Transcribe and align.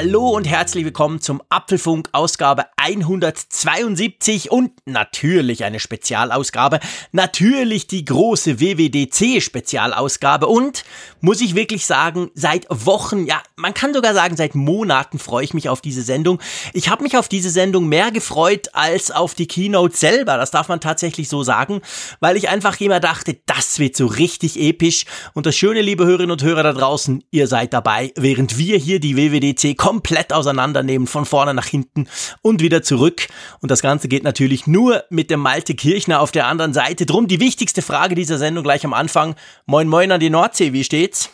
Hallo 0.00 0.28
und 0.28 0.46
herzlich 0.46 0.84
willkommen 0.84 1.20
zum 1.20 1.42
Apfelfunk 1.48 2.10
Ausgabe 2.12 2.66
172 2.76 4.48
und 4.48 4.70
natürlich 4.84 5.64
eine 5.64 5.80
Spezialausgabe, 5.80 6.78
natürlich 7.10 7.88
die 7.88 8.04
große 8.04 8.60
WWDC 8.60 9.42
Spezialausgabe 9.42 10.46
und 10.46 10.84
muss 11.20 11.40
ich 11.40 11.56
wirklich 11.56 11.84
sagen, 11.84 12.30
seit 12.34 12.66
Wochen, 12.70 13.26
ja, 13.26 13.42
man 13.56 13.74
kann 13.74 13.92
sogar 13.92 14.14
sagen, 14.14 14.36
seit 14.36 14.54
Monaten 14.54 15.18
freue 15.18 15.42
ich 15.42 15.52
mich 15.52 15.68
auf 15.68 15.80
diese 15.80 16.02
Sendung. 16.02 16.40
Ich 16.74 16.88
habe 16.88 17.02
mich 17.02 17.16
auf 17.16 17.26
diese 17.26 17.50
Sendung 17.50 17.88
mehr 17.88 18.12
gefreut 18.12 18.68
als 18.74 19.10
auf 19.10 19.34
die 19.34 19.48
Keynote 19.48 19.96
selber, 19.96 20.36
das 20.36 20.52
darf 20.52 20.68
man 20.68 20.80
tatsächlich 20.80 21.28
so 21.28 21.42
sagen, 21.42 21.80
weil 22.20 22.36
ich 22.36 22.48
einfach 22.48 22.80
immer 22.80 23.00
dachte, 23.00 23.36
das 23.46 23.80
wird 23.80 23.96
so 23.96 24.06
richtig 24.06 24.60
episch 24.60 25.06
und 25.34 25.46
das 25.46 25.56
schöne, 25.56 25.82
liebe 25.82 26.06
Hörerinnen 26.06 26.30
und 26.30 26.44
Hörer 26.44 26.62
da 26.62 26.72
draußen, 26.72 27.24
ihr 27.32 27.48
seid 27.48 27.72
dabei, 27.72 28.12
während 28.14 28.58
wir 28.58 28.78
hier 28.78 29.00
die 29.00 29.16
WWDC 29.16 29.76
komplett 29.88 30.34
auseinandernehmen, 30.34 31.06
von 31.06 31.24
vorne 31.24 31.54
nach 31.54 31.64
hinten 31.64 32.08
und 32.42 32.60
wieder 32.60 32.82
zurück. 32.82 33.28
Und 33.60 33.70
das 33.70 33.80
Ganze 33.80 34.06
geht 34.06 34.22
natürlich 34.22 34.66
nur 34.66 35.04
mit 35.08 35.30
dem 35.30 35.40
Malte 35.40 35.74
Kirchner 35.74 36.20
auf 36.20 36.30
der 36.30 36.46
anderen 36.46 36.74
Seite. 36.74 37.06
Drum 37.06 37.26
die 37.26 37.40
wichtigste 37.40 37.80
Frage 37.80 38.14
dieser 38.14 38.36
Sendung 38.36 38.64
gleich 38.64 38.84
am 38.84 38.92
Anfang. 38.92 39.34
Moin 39.64 39.88
Moin 39.88 40.12
an 40.12 40.20
die 40.20 40.28
Nordsee, 40.28 40.74
wie 40.74 40.84
steht's? 40.84 41.30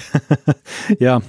ja, 0.98 1.22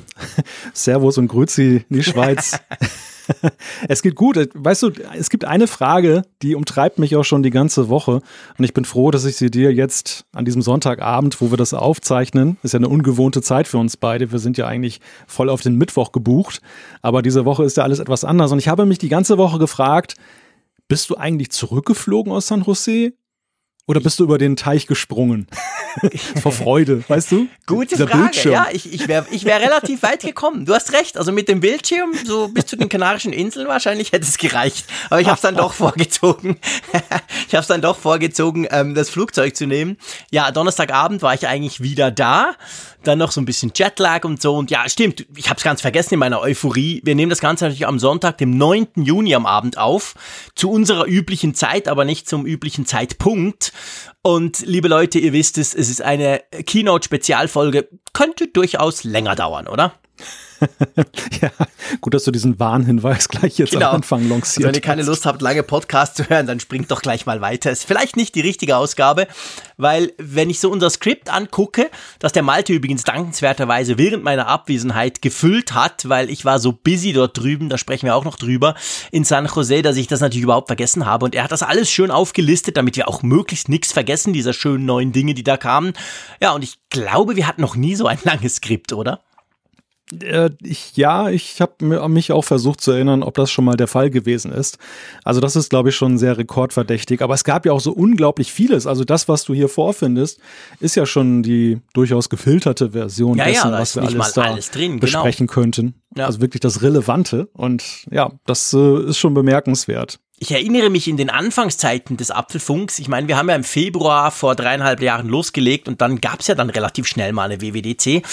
Servus 0.73 1.17
und 1.17 1.27
Grüezi 1.27 1.85
die 1.89 2.03
Schweiz. 2.03 2.59
es 3.87 4.01
geht 4.01 4.15
gut. 4.15 4.49
Weißt 4.53 4.83
du, 4.83 4.91
es 5.17 5.29
gibt 5.29 5.45
eine 5.45 5.67
Frage, 5.67 6.23
die 6.41 6.55
umtreibt 6.55 6.99
mich 6.99 7.15
auch 7.15 7.23
schon 7.23 7.43
die 7.43 7.49
ganze 7.49 7.89
Woche. 7.89 8.21
Und 8.57 8.65
ich 8.65 8.73
bin 8.73 8.85
froh, 8.85 9.11
dass 9.11 9.25
ich 9.25 9.35
sie 9.35 9.51
dir 9.51 9.73
jetzt 9.73 10.25
an 10.33 10.45
diesem 10.45 10.61
Sonntagabend, 10.61 11.39
wo 11.41 11.51
wir 11.51 11.57
das 11.57 11.73
aufzeichnen, 11.73 12.57
ist 12.63 12.73
ja 12.73 12.79
eine 12.79 12.89
ungewohnte 12.89 13.41
Zeit 13.41 13.67
für 13.67 13.77
uns 13.77 13.97
beide. 13.97 14.31
Wir 14.31 14.39
sind 14.39 14.57
ja 14.57 14.67
eigentlich 14.67 15.01
voll 15.27 15.49
auf 15.49 15.61
den 15.61 15.75
Mittwoch 15.75 16.11
gebucht. 16.11 16.61
Aber 17.01 17.21
diese 17.21 17.45
Woche 17.45 17.63
ist 17.63 17.77
ja 17.77 17.83
alles 17.83 17.99
etwas 17.99 18.23
anders. 18.23 18.51
Und 18.51 18.59
ich 18.59 18.67
habe 18.67 18.85
mich 18.85 18.97
die 18.97 19.09
ganze 19.09 19.37
Woche 19.37 19.59
gefragt, 19.59 20.15
bist 20.87 21.09
du 21.09 21.17
eigentlich 21.17 21.51
zurückgeflogen 21.51 22.31
aus 22.31 22.47
San 22.47 22.63
Jose? 22.63 23.13
Oder 23.85 23.99
bist 23.99 24.17
du 24.17 24.23
über 24.23 24.37
den 24.37 24.55
Teich 24.55 24.87
gesprungen? 24.87 25.45
Vor 26.41 26.53
Freude, 26.53 27.03
weißt 27.05 27.33
du? 27.33 27.47
Gute 27.65 27.95
Dieser 27.95 28.07
Frage. 28.07 28.23
Bildschirm. 28.23 28.53
Ja, 28.53 28.67
ich, 28.71 28.93
ich 28.93 29.09
wäre 29.09 29.25
ich 29.29 29.43
wär 29.43 29.59
relativ 29.59 30.03
weit 30.03 30.21
gekommen. 30.21 30.65
Du 30.65 30.73
hast 30.73 30.93
recht. 30.93 31.17
Also 31.17 31.33
mit 31.33 31.49
dem 31.49 31.59
Bildschirm, 31.59 32.13
so 32.25 32.47
bis 32.47 32.65
zu 32.65 32.77
den 32.77 32.87
Kanarischen 32.87 33.33
Inseln 33.33 33.67
wahrscheinlich 33.67 34.13
hätte 34.13 34.25
es 34.25 34.37
gereicht. 34.37 34.85
Aber 35.09 35.19
ich 35.19 35.27
habe 35.27 35.35
es 35.35 35.41
dann 35.41 35.55
doch 35.55 35.73
vorgezogen. 35.73 36.57
ich 37.47 37.53
habe 37.53 37.61
es 37.61 37.67
dann 37.67 37.81
doch 37.81 37.97
vorgezogen, 37.97 38.67
ähm, 38.71 38.95
das 38.95 39.09
Flugzeug 39.09 39.57
zu 39.57 39.67
nehmen. 39.67 39.97
Ja, 40.31 40.51
Donnerstagabend 40.51 41.21
war 41.21 41.33
ich 41.33 41.45
eigentlich 41.49 41.81
wieder 41.81 42.09
da. 42.09 42.55
Dann 43.03 43.19
noch 43.19 43.31
so 43.31 43.41
ein 43.41 43.45
bisschen 43.45 43.71
Jetlag 43.75 44.23
und 44.23 44.41
so. 44.41 44.55
Und 44.55 44.71
ja, 44.71 44.87
stimmt, 44.87 45.25
ich 45.35 45.49
habe 45.49 45.57
es 45.57 45.63
ganz 45.63 45.81
vergessen 45.81 46.15
in 46.15 46.19
meiner 46.19 46.39
Euphorie. 46.39 47.01
Wir 47.03 47.15
nehmen 47.15 47.29
das 47.29 47.41
Ganze 47.41 47.65
natürlich 47.65 47.87
am 47.87 47.99
Sonntag, 47.99 48.37
dem 48.37 48.57
9. 48.57 48.87
Juni 48.95 49.35
am 49.35 49.45
Abend 49.45 49.77
auf. 49.77 50.15
Zu 50.55 50.71
unserer 50.71 51.05
üblichen 51.05 51.53
Zeit, 51.53 51.87
aber 51.87 52.05
nicht 52.05 52.27
zum 52.27 52.45
üblichen 52.45 52.85
Zeitpunkt. 52.85 53.73
Und 54.21 54.61
liebe 54.65 54.87
Leute, 54.87 55.19
ihr 55.19 55.33
wisst 55.33 55.57
es, 55.57 55.73
es 55.73 55.89
ist 55.89 56.01
eine 56.01 56.41
Keynote-Spezialfolge. 56.51 57.89
Könnte 58.13 58.47
durchaus 58.47 59.03
länger 59.03 59.35
dauern, 59.35 59.67
oder? 59.67 59.93
ja, 61.41 61.49
gut, 62.01 62.13
dass 62.13 62.23
du 62.23 62.31
diesen 62.31 62.59
Warnhinweis 62.59 63.29
gleich 63.29 63.57
jetzt 63.57 63.71
genau. 63.71 63.89
am 63.89 63.95
Anfang 63.97 64.27
lanciert 64.29 64.57
also, 64.57 64.67
Wenn 64.67 64.75
ihr 64.75 64.81
keine 64.81 65.03
Lust 65.03 65.25
habt, 65.25 65.41
lange 65.41 65.63
Podcasts 65.63 66.15
zu 66.15 66.29
hören, 66.29 66.47
dann 66.47 66.59
springt 66.59 66.91
doch 66.91 67.01
gleich 67.01 67.25
mal 67.25 67.41
weiter. 67.41 67.71
Ist 67.71 67.85
vielleicht 67.85 68.15
nicht 68.15 68.35
die 68.35 68.41
richtige 68.41 68.77
Ausgabe, 68.77 69.27
weil 69.77 70.13
wenn 70.17 70.49
ich 70.49 70.59
so 70.59 70.69
unser 70.69 70.89
Skript 70.89 71.29
angucke, 71.29 71.89
das 72.19 72.31
der 72.31 72.43
Malte 72.43 72.73
übrigens 72.73 73.03
dankenswerterweise 73.03 73.97
während 73.97 74.23
meiner 74.23 74.47
Abwesenheit 74.47 75.21
gefüllt 75.21 75.73
hat, 75.73 76.07
weil 76.09 76.29
ich 76.29 76.45
war 76.45 76.59
so 76.59 76.71
busy 76.71 77.13
dort 77.13 77.37
drüben, 77.37 77.69
da 77.69 77.77
sprechen 77.77 78.05
wir 78.05 78.15
auch 78.15 78.25
noch 78.25 78.37
drüber, 78.37 78.75
in 79.11 79.23
San 79.23 79.45
Jose, 79.53 79.81
dass 79.81 79.97
ich 79.97 80.07
das 80.07 80.21
natürlich 80.21 80.43
überhaupt 80.43 80.67
vergessen 80.67 81.05
habe. 81.05 81.25
Und 81.25 81.35
er 81.35 81.43
hat 81.43 81.51
das 81.51 81.63
alles 81.63 81.89
schön 81.89 82.11
aufgelistet, 82.11 82.77
damit 82.77 82.95
wir 82.95 83.07
auch 83.07 83.23
möglichst 83.23 83.69
nichts 83.69 83.91
vergessen, 83.91 84.33
dieser 84.33 84.53
schönen 84.53 84.85
neuen 84.85 85.11
Dinge, 85.11 85.33
die 85.33 85.43
da 85.43 85.57
kamen. 85.57 85.93
Ja, 86.41 86.51
und 86.51 86.63
ich 86.63 86.77
glaube, 86.89 87.35
wir 87.35 87.47
hatten 87.47 87.61
noch 87.61 87.75
nie 87.75 87.95
so 87.95 88.07
ein 88.07 88.19
langes 88.23 88.55
Skript, 88.55 88.93
oder? 88.93 89.21
Äh, 90.21 90.51
ich, 90.61 90.95
ja, 90.95 91.29
ich 91.29 91.61
habe 91.61 92.07
mich 92.07 92.31
auch 92.31 92.43
versucht 92.43 92.81
zu 92.81 92.91
erinnern, 92.91 93.23
ob 93.23 93.35
das 93.35 93.51
schon 93.51 93.65
mal 93.65 93.75
der 93.75 93.87
Fall 93.87 94.09
gewesen 94.09 94.51
ist. 94.51 94.77
Also 95.23 95.39
das 95.39 95.55
ist, 95.55 95.69
glaube 95.69 95.89
ich, 95.89 95.95
schon 95.95 96.17
sehr 96.17 96.37
rekordverdächtig. 96.37 97.21
Aber 97.21 97.33
es 97.33 97.43
gab 97.43 97.65
ja 97.65 97.71
auch 97.71 97.79
so 97.79 97.91
unglaublich 97.91 98.51
vieles. 98.51 98.87
Also 98.87 99.03
das, 99.03 99.27
was 99.27 99.43
du 99.43 99.53
hier 99.53 99.69
vorfindest, 99.69 100.39
ist 100.79 100.95
ja 100.95 101.05
schon 101.05 101.43
die 101.43 101.79
durchaus 101.93 102.29
gefilterte 102.29 102.91
Version 102.91 103.37
ja, 103.37 103.45
dessen, 103.45 103.71
ja, 103.71 103.79
was 103.79 103.95
wir 103.95 104.03
alles 104.03 104.33
da 104.33 104.41
alles 104.43 104.71
drin, 104.71 104.91
genau. 104.91 105.01
besprechen 105.01 105.47
genau. 105.47 105.53
könnten. 105.61 105.93
Ja. 106.15 106.25
Also 106.25 106.41
wirklich 106.41 106.61
das 106.61 106.81
Relevante. 106.81 107.49
Und 107.53 108.05
ja, 108.11 108.31
das 108.45 108.73
äh, 108.73 109.09
ist 109.09 109.17
schon 109.17 109.33
bemerkenswert. 109.33 110.19
Ich 110.43 110.51
erinnere 110.51 110.89
mich 110.89 111.07
in 111.07 111.15
den 111.15 111.29
Anfangszeiten 111.29 112.17
des 112.17 112.29
Apfelfunks, 112.29 112.99
ich 112.99 113.07
meine, 113.07 113.29
wir 113.29 113.37
haben 113.37 113.47
ja 113.47 113.55
im 113.55 113.63
Februar 113.63 114.29
vor 114.29 114.55
dreieinhalb 114.55 115.01
Jahren 115.01 115.29
losgelegt 115.29 115.87
und 115.87 116.01
dann 116.01 116.19
gab 116.19 116.41
es 116.41 116.47
ja 116.47 116.55
dann 116.55 116.69
relativ 116.69 117.07
schnell 117.07 117.31
mal 117.31 117.45
eine 117.45 117.61
WWDC. 117.61 118.23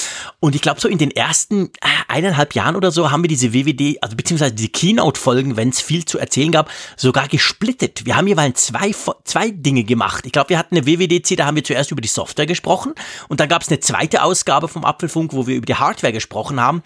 Und 0.40 0.56
ich 0.56 0.60
glaube, 0.60 0.80
so 0.80 0.88
in 0.88 0.98
den 0.98 1.12
ersten 1.12 1.66
äh, 1.66 1.86
eineinhalb 2.08 2.56
Jahren 2.56 2.74
oder 2.74 2.90
so 2.90 3.12
haben 3.12 3.22
wir 3.22 3.28
diese 3.28 3.54
WWD, 3.54 4.02
also 4.02 4.16
beziehungsweise 4.16 4.56
diese 4.56 4.70
Keynote-Folgen, 4.70 5.56
wenn 5.56 5.68
es 5.68 5.80
viel 5.80 6.04
zu 6.04 6.18
erzählen 6.18 6.50
gab, 6.50 6.68
sogar 6.96 7.28
gesplittet. 7.28 8.04
Wir 8.04 8.16
haben 8.16 8.26
jeweils 8.26 8.66
zwei, 8.66 8.92
zwei 9.22 9.50
Dinge 9.52 9.84
gemacht. 9.84 10.26
Ich 10.26 10.32
glaube, 10.32 10.48
wir 10.48 10.58
hatten 10.58 10.76
eine 10.76 10.88
WWDC, 10.88 11.36
da 11.36 11.46
haben 11.46 11.54
wir 11.54 11.62
zuerst 11.62 11.92
über 11.92 12.00
die 12.00 12.08
Software 12.08 12.46
gesprochen 12.46 12.92
und 13.28 13.38
dann 13.38 13.48
gab 13.48 13.62
es 13.62 13.68
eine 13.68 13.78
zweite 13.78 14.24
Ausgabe 14.24 14.66
vom 14.66 14.84
Apfelfunk, 14.84 15.32
wo 15.32 15.46
wir 15.46 15.54
über 15.54 15.66
die 15.66 15.76
Hardware 15.76 16.12
gesprochen 16.12 16.60
haben. 16.60 16.82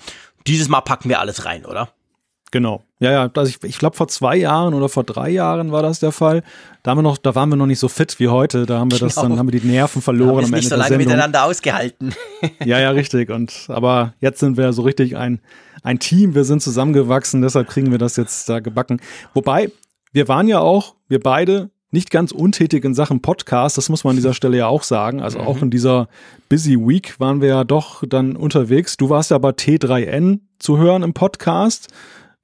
Dieses 0.46 0.68
Mal 0.68 0.82
packen 0.82 1.08
wir 1.08 1.18
alles 1.18 1.46
rein, 1.46 1.64
oder? 1.64 1.88
Genau. 2.54 2.84
Ja, 3.00 3.10
ja, 3.10 3.30
also 3.34 3.50
ich, 3.50 3.68
ich 3.68 3.78
glaube 3.78 3.96
vor 3.96 4.06
zwei 4.06 4.36
Jahren 4.36 4.74
oder 4.74 4.88
vor 4.88 5.02
drei 5.02 5.28
Jahren 5.28 5.72
war 5.72 5.82
das 5.82 5.98
der 5.98 6.12
Fall. 6.12 6.44
Da 6.84 6.92
haben 6.92 6.98
wir 6.98 7.02
noch, 7.02 7.18
da 7.18 7.34
waren 7.34 7.48
wir 7.48 7.56
noch 7.56 7.66
nicht 7.66 7.80
so 7.80 7.88
fit 7.88 8.20
wie 8.20 8.28
heute. 8.28 8.64
Da 8.64 8.78
haben 8.78 8.92
wir 8.92 9.00
das, 9.00 9.16
genau. 9.16 9.30
dann 9.30 9.38
haben 9.40 9.50
wir 9.50 9.58
die 9.58 9.66
Nerven 9.66 10.00
verloren 10.00 10.36
haben 10.36 10.44
Ende 10.44 10.58
nicht 10.58 10.68
so 10.68 10.76
lange 10.76 10.96
miteinander 10.96 11.46
ausgehalten. 11.46 12.14
ja, 12.64 12.78
ja, 12.78 12.90
richtig. 12.90 13.30
Und 13.30 13.66
aber 13.66 14.14
jetzt 14.20 14.38
sind 14.38 14.56
wir 14.56 14.72
so 14.72 14.82
richtig 14.82 15.16
ein 15.16 15.40
ein 15.82 15.98
Team. 15.98 16.36
Wir 16.36 16.44
sind 16.44 16.62
zusammengewachsen, 16.62 17.42
deshalb 17.42 17.66
kriegen 17.66 17.90
wir 17.90 17.98
das 17.98 18.14
jetzt 18.14 18.48
da 18.48 18.60
gebacken. 18.60 19.00
Wobei 19.32 19.72
wir 20.12 20.28
waren 20.28 20.46
ja 20.46 20.60
auch, 20.60 20.94
wir 21.08 21.18
beide 21.18 21.70
nicht 21.90 22.12
ganz 22.12 22.30
untätig 22.30 22.84
in 22.84 22.94
Sachen 22.94 23.20
Podcast, 23.20 23.78
das 23.78 23.88
muss 23.88 24.04
man 24.04 24.12
an 24.12 24.16
dieser 24.16 24.34
Stelle 24.34 24.58
ja 24.58 24.68
auch 24.68 24.84
sagen. 24.84 25.20
Also 25.20 25.40
mhm. 25.40 25.46
auch 25.48 25.60
in 25.60 25.70
dieser 25.70 26.08
Busy 26.48 26.78
Week 26.78 27.18
waren 27.18 27.40
wir 27.40 27.48
ja 27.48 27.64
doch 27.64 28.04
dann 28.06 28.36
unterwegs. 28.36 28.96
Du 28.96 29.10
warst 29.10 29.32
ja 29.32 29.38
bei 29.38 29.50
T3N 29.50 30.38
zu 30.60 30.78
hören 30.78 31.02
im 31.02 31.14
Podcast 31.14 31.88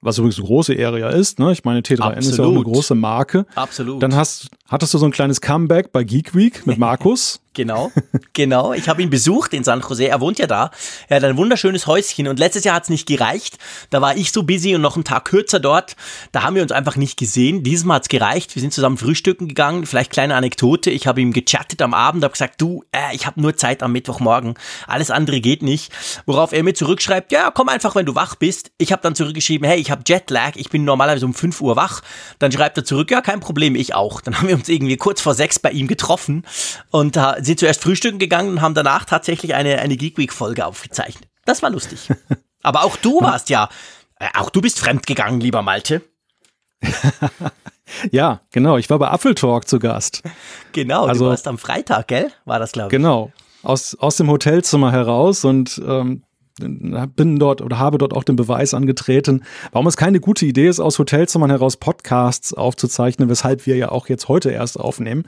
was 0.00 0.18
übrigens 0.18 0.38
eine 0.38 0.46
große 0.46 0.72
Area 0.72 1.10
ist. 1.10 1.38
Ne? 1.38 1.52
Ich 1.52 1.64
meine, 1.64 1.80
T3N 1.80 2.00
Absolut. 2.00 2.24
ist 2.24 2.38
ja 2.38 2.44
auch 2.44 2.50
eine 2.50 2.62
große 2.62 2.94
Marke. 2.94 3.46
Absolut. 3.54 4.02
Dann 4.02 4.14
hast, 4.14 4.48
hattest 4.70 4.94
du 4.94 4.98
so 4.98 5.04
ein 5.04 5.12
kleines 5.12 5.40
Comeback 5.42 5.92
bei 5.92 6.04
Geek 6.04 6.34
Week 6.34 6.66
mit 6.66 6.78
Markus. 6.78 7.40
Genau, 7.52 7.90
genau. 8.32 8.72
Ich 8.72 8.88
habe 8.88 9.02
ihn 9.02 9.10
besucht 9.10 9.52
in 9.54 9.64
San 9.64 9.80
Jose. 9.80 10.06
Er 10.06 10.20
wohnt 10.20 10.38
ja 10.38 10.46
da. 10.46 10.70
Er 11.08 11.16
hat 11.16 11.24
ein 11.24 11.36
wunderschönes 11.36 11.88
Häuschen. 11.88 12.28
Und 12.28 12.38
letztes 12.38 12.62
Jahr 12.62 12.76
hat 12.76 12.84
es 12.84 12.90
nicht 12.90 13.08
gereicht. 13.08 13.58
Da 13.90 14.00
war 14.00 14.16
ich 14.16 14.30
so 14.30 14.44
busy 14.44 14.76
und 14.76 14.82
noch 14.82 14.94
einen 14.94 15.02
Tag 15.02 15.24
kürzer 15.24 15.58
dort. 15.58 15.96
Da 16.30 16.44
haben 16.44 16.54
wir 16.54 16.62
uns 16.62 16.70
einfach 16.70 16.94
nicht 16.94 17.18
gesehen. 17.18 17.64
Dieses 17.64 17.84
Mal 17.84 17.96
hat 17.96 18.02
es 18.02 18.08
gereicht. 18.08 18.54
Wir 18.54 18.60
sind 18.60 18.72
zusammen 18.72 18.98
frühstücken 18.98 19.48
gegangen. 19.48 19.84
Vielleicht 19.84 20.12
kleine 20.12 20.36
Anekdote. 20.36 20.90
Ich 20.92 21.08
habe 21.08 21.20
ihm 21.20 21.32
gechattet 21.32 21.82
am 21.82 21.92
Abend, 21.92 22.22
habe 22.22 22.32
gesagt, 22.32 22.60
du, 22.60 22.84
äh, 22.92 23.16
ich 23.16 23.26
habe 23.26 23.40
nur 23.40 23.56
Zeit 23.56 23.82
am 23.82 23.90
Mittwochmorgen. 23.90 24.54
Alles 24.86 25.10
andere 25.10 25.40
geht 25.40 25.62
nicht. 25.62 25.92
Worauf 26.26 26.52
er 26.52 26.62
mir 26.62 26.74
zurückschreibt, 26.74 27.32
ja, 27.32 27.50
komm 27.50 27.68
einfach, 27.68 27.96
wenn 27.96 28.06
du 28.06 28.14
wach 28.14 28.36
bist. 28.36 28.70
Ich 28.78 28.92
habe 28.92 29.02
dann 29.02 29.16
zurückgeschrieben, 29.16 29.68
hey, 29.68 29.80
ich 29.80 29.90
habe 29.90 30.02
Jetlag. 30.06 30.52
Ich 30.54 30.70
bin 30.70 30.84
normalerweise 30.84 31.26
um 31.26 31.34
5 31.34 31.60
Uhr 31.62 31.74
wach. 31.74 32.02
Dann 32.38 32.52
schreibt 32.52 32.76
er 32.76 32.84
zurück, 32.84 33.10
ja, 33.10 33.22
kein 33.22 33.40
Problem, 33.40 33.74
ich 33.74 33.92
auch. 33.92 34.20
Dann 34.20 34.38
haben 34.38 34.46
wir 34.46 34.59
uns 34.60 34.68
irgendwie 34.68 34.96
kurz 34.96 35.20
vor 35.20 35.34
sechs 35.34 35.58
bei 35.58 35.70
ihm 35.70 35.88
getroffen 35.88 36.44
und 36.90 37.18
sind 37.38 37.58
zuerst 37.58 37.82
frühstücken 37.82 38.18
gegangen 38.18 38.50
und 38.50 38.60
haben 38.60 38.74
danach 38.74 39.04
tatsächlich 39.04 39.54
eine, 39.54 39.78
eine 39.78 39.96
Geek 39.96 40.18
Week 40.18 40.32
Folge 40.32 40.66
aufgezeichnet. 40.66 41.28
Das 41.44 41.62
war 41.62 41.70
lustig. 41.70 42.08
Aber 42.62 42.84
auch 42.84 42.96
du 42.96 43.20
warst 43.20 43.48
ja, 43.48 43.68
äh, 44.18 44.28
auch 44.38 44.50
du 44.50 44.60
bist 44.60 44.78
fremd 44.78 45.06
gegangen, 45.06 45.40
lieber 45.40 45.62
Malte. 45.62 46.02
ja, 48.10 48.40
genau. 48.50 48.76
Ich 48.76 48.88
war 48.90 48.98
bei 48.98 49.08
Apfeltalk 49.08 49.66
zu 49.66 49.78
Gast. 49.78 50.22
Genau, 50.72 51.06
also, 51.06 51.24
du 51.24 51.30
warst 51.30 51.48
am 51.48 51.58
Freitag, 51.58 52.08
gell? 52.08 52.30
War 52.44 52.58
das, 52.58 52.72
glaube 52.72 52.88
ich. 52.88 52.90
Genau. 52.90 53.32
Aus, 53.62 53.94
aus 53.94 54.16
dem 54.16 54.30
Hotelzimmer 54.30 54.92
heraus 54.92 55.44
und 55.44 55.80
ähm, 55.84 56.22
bin 56.58 57.38
dort 57.38 57.62
oder 57.62 57.78
habe 57.78 57.98
dort 57.98 58.12
auch 58.12 58.24
den 58.24 58.36
Beweis 58.36 58.74
angetreten, 58.74 59.44
warum 59.72 59.86
es 59.86 59.96
keine 59.96 60.20
gute 60.20 60.46
Idee 60.46 60.68
ist, 60.68 60.80
aus 60.80 60.98
Hotelzimmern 60.98 61.50
heraus 61.50 61.76
Podcasts 61.76 62.52
aufzuzeichnen, 62.52 63.28
weshalb 63.28 63.66
wir 63.66 63.76
ja 63.76 63.90
auch 63.90 64.08
jetzt 64.08 64.28
heute 64.28 64.50
erst 64.50 64.78
aufnehmen. 64.78 65.24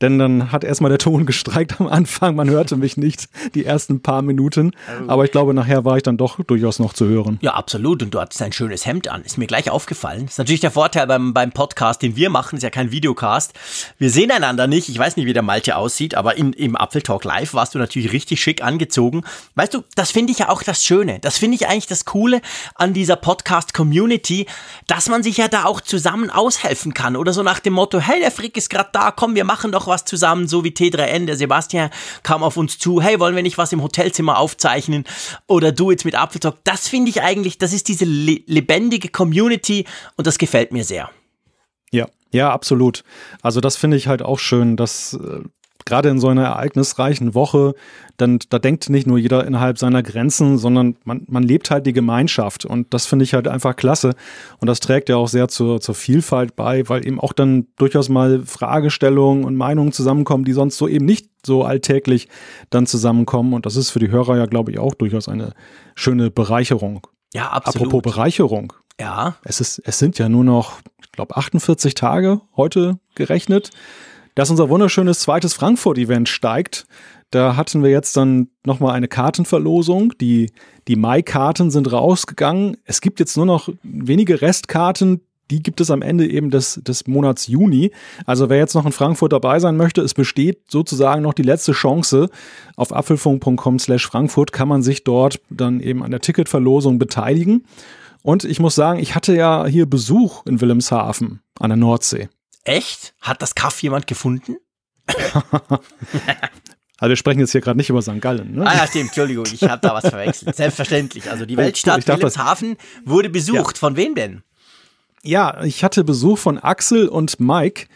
Denn 0.00 0.18
dann 0.18 0.50
hat 0.50 0.64
erstmal 0.64 0.88
der 0.88 0.98
Ton 0.98 1.24
gestreikt 1.26 1.80
am 1.80 1.86
Anfang. 1.86 2.34
Man 2.34 2.50
hörte 2.50 2.76
mich 2.76 2.96
nicht 2.96 3.28
die 3.54 3.64
ersten 3.64 4.02
paar 4.02 4.22
Minuten. 4.22 4.72
Also 4.86 5.08
Aber 5.08 5.24
ich 5.24 5.30
glaube, 5.30 5.54
nachher 5.54 5.84
war 5.84 5.96
ich 5.96 6.02
dann 6.02 6.16
doch 6.16 6.42
durchaus 6.44 6.78
noch 6.78 6.92
zu 6.92 7.06
hören. 7.06 7.38
Ja, 7.42 7.54
absolut. 7.54 8.02
Und 8.02 8.12
du 8.12 8.20
hattest 8.20 8.42
ein 8.42 8.52
schönes 8.52 8.86
Hemd 8.86 9.08
an. 9.08 9.22
Ist 9.22 9.38
mir 9.38 9.46
gleich 9.46 9.70
aufgefallen. 9.70 10.24
Ist 10.26 10.38
natürlich 10.38 10.60
der 10.60 10.72
Vorteil 10.72 11.06
beim, 11.06 11.32
beim 11.32 11.52
Podcast, 11.52 12.02
den 12.02 12.16
wir 12.16 12.28
machen. 12.28 12.56
Ist 12.56 12.62
ja 12.62 12.70
kein 12.70 12.90
Videocast. 12.90 13.52
Wir 13.98 14.10
sehen 14.10 14.30
einander 14.30 14.66
nicht. 14.66 14.88
Ich 14.88 14.98
weiß 14.98 15.16
nicht, 15.16 15.26
wie 15.26 15.32
der 15.32 15.42
Malte 15.42 15.76
aussieht. 15.76 16.16
Aber 16.16 16.36
in, 16.36 16.52
im 16.52 16.76
Apfeltalk 16.76 17.24
Live 17.24 17.54
warst 17.54 17.74
du 17.74 17.78
natürlich 17.78 18.12
richtig 18.12 18.42
schick 18.42 18.62
angezogen. 18.62 19.22
Weißt 19.54 19.74
du, 19.74 19.84
das 19.94 20.10
finde 20.10 20.32
ich 20.32 20.40
ja 20.40 20.48
auch 20.48 20.62
das 20.62 20.84
Schöne. 20.84 21.20
Das 21.20 21.38
finde 21.38 21.54
ich 21.54 21.68
eigentlich 21.68 21.86
das 21.86 22.04
Coole 22.04 22.40
an 22.74 22.94
dieser 22.94 23.16
Podcast-Community, 23.16 24.46
dass 24.88 25.08
man 25.08 25.22
sich 25.22 25.36
ja 25.36 25.46
da 25.46 25.64
auch 25.64 25.80
zusammen 25.80 26.30
aushelfen 26.30 26.94
kann. 26.94 27.16
Oder 27.16 27.32
so 27.32 27.42
nach 27.42 27.60
dem 27.60 27.74
Motto, 27.74 28.00
hey, 28.00 28.20
der 28.20 28.32
Frick 28.32 28.56
ist 28.56 28.70
gerade 28.70 28.90
da, 28.92 29.12
komm, 29.12 29.34
wir 29.34 29.44
machen 29.44 29.70
doch 29.70 29.83
was 29.86 30.04
zusammen, 30.04 30.48
so 30.48 30.64
wie 30.64 30.70
T3N. 30.70 31.26
Der 31.26 31.36
Sebastian 31.36 31.90
kam 32.22 32.42
auf 32.42 32.56
uns 32.56 32.78
zu, 32.78 33.00
hey, 33.00 33.20
wollen 33.20 33.36
wir 33.36 33.42
nicht 33.42 33.58
was 33.58 33.72
im 33.72 33.82
Hotelzimmer 33.82 34.38
aufzeichnen? 34.38 35.04
Oder 35.46 35.72
du 35.72 35.90
jetzt 35.90 36.04
mit 36.04 36.14
Apfeltalk. 36.14 36.56
Das 36.64 36.88
finde 36.88 37.10
ich 37.10 37.22
eigentlich, 37.22 37.58
das 37.58 37.72
ist 37.72 37.88
diese 37.88 38.04
le 38.04 38.40
lebendige 38.46 39.08
Community 39.08 39.86
und 40.16 40.26
das 40.26 40.38
gefällt 40.38 40.72
mir 40.72 40.84
sehr. 40.84 41.10
Ja, 41.90 42.06
ja, 42.32 42.52
absolut. 42.52 43.04
Also 43.42 43.60
das 43.60 43.76
finde 43.76 43.96
ich 43.96 44.08
halt 44.08 44.22
auch 44.22 44.38
schön, 44.38 44.76
dass 44.76 45.14
äh, 45.14 45.40
gerade 45.84 46.08
in 46.08 46.18
so 46.18 46.28
einer 46.28 46.44
ereignisreichen 46.44 47.34
Woche, 47.34 47.74
dann 48.16 48.38
da 48.48 48.58
denkt 48.58 48.88
nicht 48.90 49.06
nur 49.06 49.18
jeder 49.18 49.46
innerhalb 49.46 49.78
seiner 49.78 50.02
Grenzen, 50.02 50.56
sondern 50.56 50.96
man, 51.04 51.24
man 51.26 51.42
lebt 51.42 51.70
halt 51.70 51.86
die 51.86 51.92
Gemeinschaft. 51.92 52.64
Und 52.64 52.94
das 52.94 53.06
finde 53.06 53.24
ich 53.24 53.34
halt 53.34 53.48
einfach 53.48 53.76
klasse. 53.76 54.14
Und 54.60 54.68
das 54.68 54.80
trägt 54.80 55.08
ja 55.08 55.16
auch 55.16 55.28
sehr 55.28 55.48
zur, 55.48 55.80
zur 55.80 55.94
Vielfalt 55.94 56.56
bei, 56.56 56.88
weil 56.88 57.06
eben 57.06 57.20
auch 57.20 57.32
dann 57.32 57.66
durchaus 57.76 58.08
mal 58.08 58.42
Fragestellungen 58.44 59.44
und 59.44 59.56
Meinungen 59.56 59.92
zusammenkommen, 59.92 60.44
die 60.44 60.52
sonst 60.52 60.78
so 60.78 60.88
eben 60.88 61.04
nicht 61.04 61.28
so 61.44 61.64
alltäglich 61.64 62.28
dann 62.70 62.86
zusammenkommen. 62.86 63.52
Und 63.52 63.66
das 63.66 63.76
ist 63.76 63.90
für 63.90 63.98
die 63.98 64.10
Hörer 64.10 64.36
ja, 64.36 64.46
glaube 64.46 64.70
ich, 64.70 64.78
auch 64.78 64.94
durchaus 64.94 65.28
eine 65.28 65.52
schöne 65.94 66.30
Bereicherung. 66.30 67.06
Ja, 67.34 67.48
absolut. 67.50 67.88
Apropos 67.88 68.14
Bereicherung. 68.14 68.72
Ja. 69.00 69.36
Es, 69.42 69.60
ist, 69.60 69.82
es 69.84 69.98
sind 69.98 70.18
ja 70.18 70.28
nur 70.28 70.44
noch, 70.44 70.78
ich 71.02 71.10
glaube, 71.10 71.36
48 71.36 71.94
Tage 71.94 72.40
heute 72.56 72.98
gerechnet 73.16 73.70
dass 74.34 74.50
unser 74.50 74.68
wunderschönes 74.68 75.20
zweites 75.20 75.54
Frankfurt-Event 75.54 76.28
steigt. 76.28 76.86
Da 77.30 77.56
hatten 77.56 77.82
wir 77.82 77.90
jetzt 77.90 78.16
dann 78.16 78.48
nochmal 78.64 78.94
eine 78.94 79.08
Kartenverlosung. 79.08 80.12
Die, 80.20 80.50
die 80.86 80.96
Mai-Karten 80.96 81.70
sind 81.70 81.92
rausgegangen. 81.92 82.76
Es 82.84 83.00
gibt 83.00 83.20
jetzt 83.20 83.36
nur 83.36 83.46
noch 83.46 83.68
wenige 83.82 84.40
Restkarten. 84.40 85.20
Die 85.50 85.62
gibt 85.62 85.80
es 85.80 85.90
am 85.90 86.00
Ende 86.00 86.28
eben 86.28 86.50
des, 86.50 86.80
des 86.82 87.06
Monats 87.06 87.48
Juni. 87.48 87.90
Also 88.24 88.48
wer 88.48 88.58
jetzt 88.58 88.74
noch 88.74 88.86
in 88.86 88.92
Frankfurt 88.92 89.32
dabei 89.32 89.58
sein 89.58 89.76
möchte, 89.76 90.00
es 90.00 90.14
besteht 90.14 90.62
sozusagen 90.68 91.22
noch 91.22 91.34
die 91.34 91.42
letzte 91.42 91.72
Chance. 91.72 92.30
Auf 92.76 92.94
apfelfunk.com 92.94 93.78
slash 93.78 94.06
Frankfurt 94.06 94.52
kann 94.52 94.68
man 94.68 94.82
sich 94.82 95.04
dort 95.04 95.40
dann 95.50 95.80
eben 95.80 96.02
an 96.02 96.10
der 96.10 96.20
Ticketverlosung 96.20 96.98
beteiligen. 96.98 97.64
Und 98.22 98.44
ich 98.44 98.58
muss 98.58 98.74
sagen, 98.74 99.00
ich 99.00 99.14
hatte 99.14 99.36
ja 99.36 99.66
hier 99.66 99.84
Besuch 99.84 100.46
in 100.46 100.60
Wilhelmshaven 100.60 101.40
an 101.60 101.70
der 101.70 101.76
Nordsee. 101.76 102.28
Echt? 102.64 103.14
Hat 103.20 103.42
das 103.42 103.54
Kaff 103.54 103.82
jemand 103.82 104.06
gefunden? 104.06 104.56
Also 106.98 107.10
wir 107.10 107.16
sprechen 107.16 107.40
jetzt 107.40 107.52
hier 107.52 107.60
gerade 107.60 107.76
nicht 107.76 107.90
über 107.90 108.00
St. 108.00 108.20
Gallen. 108.20 108.54
Ne? 108.54 108.66
Ah 108.66 108.76
ja, 108.76 108.86
stimmt, 108.86 109.06
Entschuldigung, 109.06 109.44
ich 109.52 109.62
habe 109.64 109.80
da 109.82 109.92
was 109.94 110.08
verwechselt. 110.08 110.54
Selbstverständlich. 110.56 111.30
Also 111.30 111.44
die 111.44 111.56
Weltstadt 111.56 111.98
ich 111.98 112.08
Wilhelmshaven 112.08 112.76
wurde 113.04 113.28
besucht. 113.28 113.76
Ja. 113.76 113.80
Von 113.80 113.96
wem 113.96 114.14
denn? 114.14 114.42
Ja, 115.22 115.62
ich 115.64 115.82
hatte 115.82 116.04
Besuch 116.04 116.38
von 116.38 116.58
Axel 116.58 117.08
und 117.08 117.40
Mike. 117.40 117.88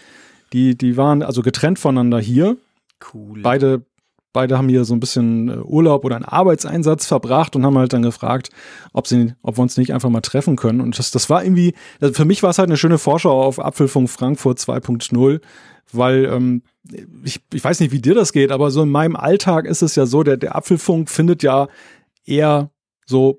Die, 0.53 0.77
die 0.77 0.97
waren 0.97 1.23
also 1.23 1.43
getrennt 1.43 1.79
voneinander 1.79 2.19
hier. 2.19 2.57
Cool. 3.15 3.41
Beide 3.41 3.83
Beide 4.33 4.59
haben 4.59 4.69
hier 4.69 4.85
so 4.85 4.95
ein 4.95 5.01
bisschen 5.01 5.49
äh, 5.49 5.57
Urlaub 5.57 6.05
oder 6.05 6.17
einen 6.17 6.25
Arbeitseinsatz 6.25 7.07
verbracht 7.07 7.57
und 7.57 7.65
haben 7.65 7.79
halt 7.79 7.93
dann 7.93 8.03
gefragt, 8.03 8.51
ob, 8.93 9.07
sie, 9.07 9.35
ob 9.43 9.59
wir 9.59 9.63
uns 9.63 9.77
nicht 9.77 9.93
einfach 9.93 10.11
mal 10.11 10.21
treffen 10.21 10.57
können. 10.57 10.81
Und 10.81 10.99
das, 10.99 11.11
das 11.11 11.31
war 11.31 11.43
irgendwie, 11.43 11.75
für 12.13 12.25
mich 12.25 12.43
war 12.43 12.51
es 12.51 12.59
halt 12.59 12.69
eine 12.69 12.77
schöne 12.77 12.99
Vorschau 12.99 13.43
auf 13.43 13.59
Apfelfunk 13.59 14.11
Frankfurt 14.11 14.59
2.0, 14.59 15.41
weil 15.93 16.25
ähm, 16.27 16.63
ich, 17.25 17.41
ich 17.53 17.65
weiß 17.65 17.81
nicht, 17.81 17.93
wie 17.93 18.01
dir 18.01 18.15
das 18.15 18.33
geht, 18.33 18.53
aber 18.53 18.71
so 18.71 18.83
in 18.83 18.91
meinem 18.91 19.17
Alltag 19.17 19.65
ist 19.65 19.83
es 19.83 19.97
ja 19.97 20.07
so, 20.07 20.23
der, 20.23 20.37
der 20.37 20.57
Apfelfunk 20.57 21.09
findet 21.11 21.43
ja 21.43 21.69
eher 22.25 22.71
so 23.07 23.39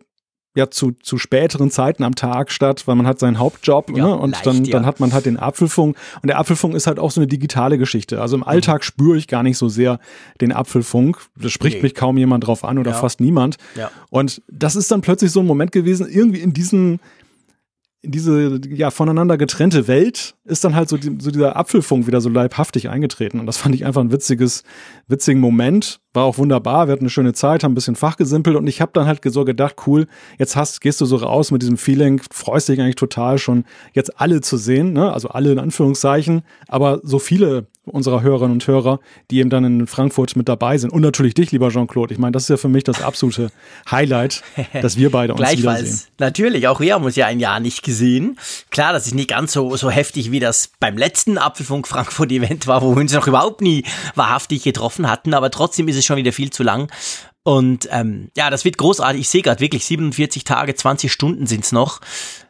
ja 0.55 0.69
zu, 0.69 0.91
zu 0.91 1.17
späteren 1.17 1.69
Zeiten 1.69 2.03
am 2.03 2.15
Tag 2.15 2.51
statt, 2.51 2.87
weil 2.87 2.95
man 2.95 3.05
hat 3.05 3.19
seinen 3.19 3.39
Hauptjob 3.39 3.95
ja, 3.95 4.07
ne? 4.07 4.15
und 4.15 4.31
leicht, 4.31 4.45
dann, 4.45 4.65
ja. 4.65 4.71
dann 4.71 4.85
hat 4.85 4.99
man 4.99 5.13
halt 5.13 5.25
den 5.25 5.37
Apfelfunk 5.37 5.95
und 6.21 6.27
der 6.27 6.39
Apfelfunk 6.39 6.75
ist 6.75 6.87
halt 6.87 6.99
auch 6.99 7.11
so 7.11 7.21
eine 7.21 7.27
digitale 7.27 7.77
Geschichte. 7.77 8.21
Also 8.21 8.35
im 8.35 8.43
Alltag 8.43 8.81
mhm. 8.81 8.83
spüre 8.83 9.17
ich 9.17 9.27
gar 9.27 9.43
nicht 9.43 9.57
so 9.57 9.69
sehr 9.69 9.99
den 10.41 10.51
Apfelfunk. 10.51 11.19
Da 11.35 11.49
spricht 11.49 11.77
nee. 11.77 11.83
mich 11.83 11.95
kaum 11.95 12.17
jemand 12.17 12.47
drauf 12.47 12.63
an 12.63 12.77
oder 12.79 12.91
ja. 12.91 12.97
fast 12.97 13.21
niemand. 13.21 13.57
Und 14.09 14.41
das 14.47 14.75
ist 14.75 14.89
dann 14.91 15.01
plötzlich 15.01 15.31
so 15.31 15.39
ein 15.39 15.45
Moment 15.45 15.71
gewesen, 15.71 16.07
irgendwie 16.09 16.39
in 16.39 16.53
diesen 16.53 16.99
diese 18.01 18.61
ja 18.69 18.91
voneinander 18.91 19.37
getrennte 19.37 19.87
Welt 19.87 20.35
ist 20.45 20.63
dann 20.63 20.73
halt 20.73 20.87
so, 20.87 20.95
die, 20.95 21.17
so 21.19 21.31
dieser 21.31 21.57
Apfelfunk 21.57 22.07
wieder 22.07 22.21
so 22.21 22.29
leibhaftig 22.29 22.89
eingetreten. 22.89 23.39
Und 23.39 23.45
das 23.45 23.57
fand 23.57 23.75
ich 23.75 23.85
einfach 23.85 24.01
ein 24.01 24.11
witziges 24.11 24.63
witzigen 25.07 25.41
Moment. 25.41 25.99
War 26.13 26.23
auch 26.23 26.37
wunderbar. 26.37 26.87
Wir 26.87 26.93
hatten 26.93 27.03
eine 27.03 27.09
schöne 27.09 27.33
Zeit 27.33 27.63
haben 27.63 27.73
ein 27.73 27.75
bisschen 27.75 27.97
fachgesimpelt 27.97 28.55
und 28.55 28.67
ich 28.67 28.79
habe 28.79 28.91
dann 28.93 29.05
halt 29.05 29.19
so 29.25 29.43
gedacht 29.43 29.75
cool 29.85 30.07
jetzt 30.37 30.55
hast 30.55 30.81
gehst 30.81 31.01
du 31.01 31.05
so 31.05 31.17
raus 31.17 31.51
mit 31.51 31.61
diesem 31.61 31.77
Feeling 31.77 32.21
freust 32.31 32.69
dich 32.69 32.79
eigentlich 32.79 32.95
total 32.95 33.37
schon 33.37 33.65
jetzt 33.93 34.19
alle 34.19 34.41
zu 34.41 34.57
sehen 34.57 34.93
ne? 34.93 35.11
Also 35.11 35.29
alle 35.29 35.51
in 35.51 35.59
Anführungszeichen. 35.59 36.43
Aber 36.67 37.01
so 37.03 37.19
viele 37.19 37.67
unserer 37.89 38.21
Hörerinnen 38.21 38.53
und 38.53 38.67
Hörer, 38.67 38.99
die 39.31 39.39
eben 39.39 39.49
dann 39.49 39.63
in 39.63 39.87
Frankfurt 39.87 40.35
mit 40.35 40.47
dabei 40.47 40.77
sind. 40.77 40.91
Und 40.91 41.01
natürlich 41.01 41.33
dich, 41.33 41.51
lieber 41.51 41.69
Jean-Claude. 41.69 42.13
Ich 42.13 42.19
meine, 42.19 42.31
das 42.31 42.43
ist 42.43 42.49
ja 42.49 42.57
für 42.57 42.69
mich 42.69 42.83
das 42.83 43.01
absolute 43.01 43.51
Highlight, 43.89 44.43
dass 44.81 44.97
wir 44.97 45.11
beide 45.11 45.33
uns 45.33 45.41
Gleichfalls. 45.41 45.81
wiedersehen. 45.81 46.07
Natürlich, 46.19 46.67
auch 46.67 46.79
wir 46.79 46.93
haben 46.93 47.03
uns 47.03 47.15
ja 47.15 47.27
ein 47.27 47.39
Jahr 47.39 47.59
nicht 47.59 47.83
gesehen. 47.83 48.37
Klar, 48.69 48.93
das 48.93 49.07
ist 49.07 49.15
nicht 49.15 49.29
ganz 49.29 49.53
so, 49.53 49.75
so 49.75 49.89
heftig, 49.89 50.31
wie 50.31 50.39
das 50.39 50.71
beim 50.79 50.97
letzten 50.97 51.37
Apfelfunk 51.37 51.87
Frankfurt-Event 51.87 52.67
war, 52.67 52.81
wo 52.81 52.95
wir 52.95 53.01
uns 53.01 53.13
noch 53.13 53.27
überhaupt 53.27 53.61
nie 53.61 53.83
wahrhaftig 54.15 54.63
getroffen 54.63 55.09
hatten. 55.09 55.33
Aber 55.33 55.51
trotzdem 55.51 55.87
ist 55.87 55.97
es 55.97 56.05
schon 56.05 56.17
wieder 56.17 56.33
viel 56.33 56.49
zu 56.49 56.63
lang. 56.63 56.91
Und 57.43 57.87
ähm, 57.91 58.29
ja, 58.35 58.49
das 58.49 58.65
wird 58.65 58.77
großartig. 58.77 59.21
Ich 59.21 59.29
sehe 59.29 59.41
gerade 59.41 59.59
wirklich 59.59 59.85
47 59.85 60.43
Tage, 60.43 60.75
20 60.75 61.11
Stunden 61.11 61.47
sind's 61.47 61.71
noch 61.71 62.01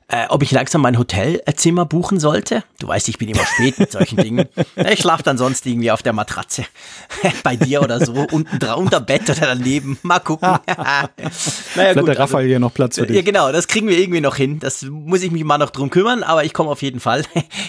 äh, 0.09 0.25
ob 0.29 0.41
ich 0.41 0.51
langsam 0.51 0.81
mein 0.81 0.97
Hotelzimmer 0.97 1.85
buchen 1.85 2.19
sollte. 2.19 2.63
Du 2.79 2.87
weißt, 2.87 3.07
ich 3.09 3.19
bin 3.19 3.29
immer 3.29 3.45
spät 3.45 3.77
mit 3.77 3.91
solchen 3.91 4.17
Dingen. 4.23 4.49
Ich 4.75 4.99
schlafe 5.01 5.21
dann 5.23 5.37
sonst 5.37 5.65
irgendwie 5.67 5.91
auf 5.91 6.01
der 6.01 6.13
Matratze. 6.13 6.65
Bei 7.43 7.55
dir 7.55 7.83
oder 7.83 8.03
so, 8.03 8.13
unten 8.31 8.57
dran, 8.57 8.79
unter 8.79 8.99
Bett 8.99 9.29
oder 9.29 9.55
daneben. 9.55 9.99
Mal 10.01 10.19
gucken. 10.19 10.49
naja, 10.67 11.09
Vielleicht 11.13 11.99
gut, 11.99 12.07
der 12.07 12.19
Raphael 12.19 12.37
also, 12.37 12.47
hier 12.47 12.59
noch 12.59 12.73
Platz 12.73 12.95
für 12.95 13.05
dich. 13.05 13.15
Ja, 13.15 13.21
genau, 13.21 13.51
das 13.51 13.67
kriegen 13.67 13.87
wir 13.87 13.99
irgendwie 13.99 14.21
noch 14.21 14.35
hin. 14.35 14.59
Das 14.59 14.81
muss 14.81 15.21
ich 15.21 15.31
mich 15.31 15.43
mal 15.43 15.59
noch 15.59 15.69
drum 15.69 15.91
kümmern, 15.91 16.23
aber 16.23 16.43
ich 16.43 16.53
komme 16.53 16.71
auf 16.71 16.81
jeden 16.81 16.99
Fall. 16.99 17.23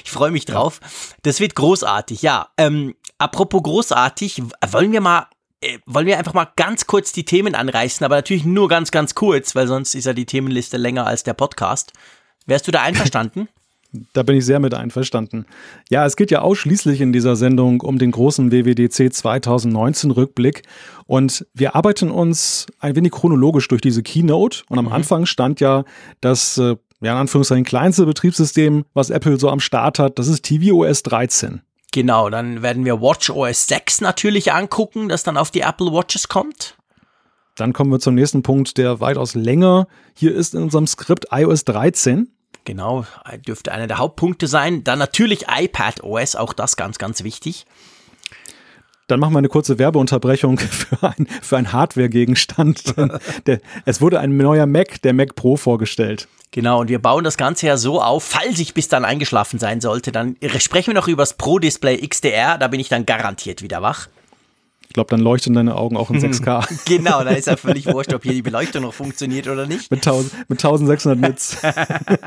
Ich 0.04 0.10
freue 0.10 0.30
mich 0.30 0.46
drauf. 0.46 0.80
Das 1.22 1.40
wird 1.40 1.54
großartig. 1.54 2.22
Ja, 2.22 2.48
ähm, 2.56 2.94
apropos 3.18 3.62
großartig, 3.62 4.42
wollen 4.70 4.92
wir 4.92 5.02
mal 5.02 5.26
äh, 5.62 5.78
wollen 5.84 6.06
wir 6.06 6.18
einfach 6.18 6.32
mal 6.32 6.48
ganz 6.56 6.86
kurz 6.86 7.12
die 7.12 7.26
Themen 7.26 7.54
anreißen, 7.54 8.02
aber 8.02 8.16
natürlich 8.16 8.44
nur 8.44 8.68
ganz, 8.68 8.90
ganz 8.90 9.14
kurz, 9.14 9.54
weil 9.54 9.66
sonst 9.66 9.94
ist 9.94 10.06
ja 10.06 10.14
die 10.14 10.24
Themenliste 10.24 10.78
länger 10.78 11.06
als 11.06 11.22
der 11.22 11.34
Podcast. 11.34 11.92
Wärst 12.46 12.66
du 12.66 12.72
da 12.72 12.82
einverstanden? 12.82 13.48
Da 14.12 14.22
bin 14.22 14.36
ich 14.36 14.44
sehr 14.44 14.60
mit 14.60 14.72
einverstanden. 14.72 15.46
Ja, 15.88 16.06
es 16.06 16.14
geht 16.14 16.30
ja 16.30 16.42
ausschließlich 16.42 17.00
in 17.00 17.12
dieser 17.12 17.34
Sendung 17.34 17.80
um 17.80 17.98
den 17.98 18.12
großen 18.12 18.52
WWDC 18.52 19.12
2019 19.12 20.12
Rückblick 20.12 20.62
und 21.06 21.44
wir 21.54 21.74
arbeiten 21.74 22.12
uns 22.12 22.66
ein 22.78 22.94
wenig 22.94 23.10
chronologisch 23.10 23.66
durch 23.66 23.80
diese 23.80 24.04
Keynote 24.04 24.62
und 24.68 24.78
am 24.78 24.84
mhm. 24.84 24.92
Anfang 24.92 25.26
stand 25.26 25.58
ja 25.58 25.84
das 26.20 26.56
äh, 26.58 26.76
ja 27.00 27.12
in 27.12 27.18
Anführungszeichen 27.18 27.64
kleinste 27.64 28.06
Betriebssystem, 28.06 28.84
was 28.94 29.10
Apple 29.10 29.40
so 29.40 29.50
am 29.50 29.58
Start 29.58 29.98
hat, 29.98 30.20
das 30.20 30.28
ist 30.28 30.44
tvOS 30.44 31.02
13. 31.02 31.62
Genau, 31.92 32.30
dann 32.30 32.62
werden 32.62 32.84
wir 32.84 33.00
WatchOS 33.00 33.66
6 33.66 34.00
natürlich 34.02 34.52
angucken, 34.52 35.08
das 35.08 35.24
dann 35.24 35.36
auf 35.36 35.50
die 35.50 35.62
Apple 35.62 35.92
Watches 35.92 36.28
kommt. 36.28 36.76
Dann 37.60 37.74
kommen 37.74 37.92
wir 37.92 38.00
zum 38.00 38.14
nächsten 38.14 38.42
Punkt, 38.42 38.78
der 38.78 39.00
weitaus 39.00 39.34
länger 39.34 39.86
hier 40.14 40.34
ist 40.34 40.54
in 40.54 40.62
unserem 40.62 40.86
Skript 40.86 41.26
iOS 41.30 41.66
13. 41.66 42.30
Genau, 42.64 43.04
dürfte 43.46 43.70
einer 43.70 43.86
der 43.86 43.98
Hauptpunkte 43.98 44.46
sein. 44.46 44.82
Dann 44.82 44.98
natürlich 44.98 45.44
iPad 45.48 46.02
OS, 46.02 46.36
auch 46.36 46.54
das 46.54 46.76
ganz, 46.76 46.96
ganz 46.96 47.22
wichtig. 47.22 47.66
Dann 49.08 49.20
machen 49.20 49.34
wir 49.34 49.38
eine 49.38 49.48
kurze 49.48 49.78
Werbeunterbrechung 49.78 50.58
für, 50.58 51.02
ein, 51.02 51.26
für 51.42 51.58
einen 51.58 51.70
Hardware-Gegenstand. 51.72 52.94
es 53.84 54.00
wurde 54.00 54.20
ein 54.20 54.38
neuer 54.38 54.64
Mac, 54.64 55.02
der 55.02 55.12
Mac 55.12 55.34
Pro, 55.34 55.58
vorgestellt. 55.58 56.28
Genau, 56.52 56.80
und 56.80 56.88
wir 56.88 56.98
bauen 56.98 57.24
das 57.24 57.36
Ganze 57.36 57.66
ja 57.66 57.76
so 57.76 58.00
auf, 58.00 58.24
falls 58.24 58.58
ich 58.58 58.72
bis 58.72 58.88
dann 58.88 59.04
eingeschlafen 59.04 59.58
sein 59.58 59.82
sollte, 59.82 60.12
dann 60.12 60.36
sprechen 60.58 60.88
wir 60.88 60.94
noch 60.94 61.08
über 61.08 61.22
das 61.22 61.34
Pro 61.34 61.58
Display 61.58 61.98
XDR, 62.08 62.56
da 62.56 62.68
bin 62.68 62.80
ich 62.80 62.88
dann 62.88 63.04
garantiert 63.04 63.60
wieder 63.60 63.82
wach. 63.82 64.08
Ich 64.90 64.94
glaube, 64.94 65.08
dann 65.08 65.20
leuchten 65.20 65.54
deine 65.54 65.76
Augen 65.76 65.96
auch 65.96 66.10
in 66.10 66.16
6K. 66.20 66.66
genau, 66.84 67.22
da 67.22 67.30
ist 67.30 67.46
ja 67.46 67.56
völlig 67.56 67.86
wurscht, 67.86 68.12
ob 68.12 68.24
hier 68.24 68.32
die 68.32 68.42
Beleuchtung 68.42 68.82
noch 68.82 68.92
funktioniert 68.92 69.46
oder 69.46 69.64
nicht. 69.66 69.88
mit, 69.88 70.04
1000, 70.04 70.48
mit 70.48 70.58
1600 70.58 71.30
Nits. 71.30 71.58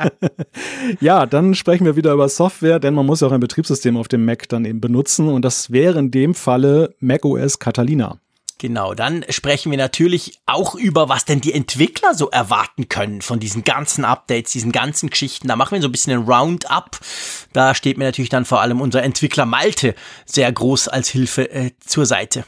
ja, 1.01 1.25
dann 1.25 1.55
sprechen 1.55 1.86
wir 1.86 1.98
wieder 1.98 2.13
über 2.13 2.29
Software, 2.29 2.79
denn 2.79 2.93
man 2.93 3.05
muss 3.05 3.20
ja 3.20 3.27
auch 3.27 3.34
ein 3.34 3.41
Betriebssystem 3.41 3.98
auf 3.98 4.08
dem 4.08 4.24
Mac 4.24 4.48
dann 4.48 4.63
eben 4.63 4.79
benutzen 4.79 5.27
und 5.27 5.43
das 5.43 5.72
wäre 5.72 6.00
in 6.00 6.10
dem 6.10 6.36
Falle 6.36 6.96
macOS 7.01 7.60
Catalina. 7.60 8.17
Genau, 8.60 8.93
dann 8.93 9.25
sprechen 9.27 9.72
wir 9.72 9.77
natürlich 9.77 10.39
auch 10.46 10.75
über, 10.75 11.10
was 11.10 11.25
denn 11.25 11.41
die 11.41 11.53
Entwickler 11.53 12.13
so 12.13 12.29
erwarten 12.29 12.88
können 12.88 13.22
von 13.22 13.41
diesen 13.41 13.65
ganzen 13.65 14.05
Updates, 14.05 14.53
diesen 14.53 14.72
ganzen 14.72 15.10
Geschichten. 15.10 15.50
Da 15.50 15.58
machen 15.58 15.75
wir 15.75 15.82
so 15.82 15.89
ein 15.89 15.91
bisschen 15.91 16.13
ein 16.13 16.25
Roundup. 16.25 16.98
Da 17.51 17.75
steht 17.75 17.98
mir 17.98 18.05
natürlich 18.05 18.29
dann 18.29 18.46
vor 18.46 18.62
allem 18.62 18.79
unser 18.79 19.03
Entwickler 19.03 19.46
Malte 19.46 19.96
sehr 20.25 20.50
groß 20.50 20.88
als 20.88 21.10
Hilfe 21.10 21.51
äh, 21.51 21.72
zur 21.86 22.05
Seite. 22.05 22.46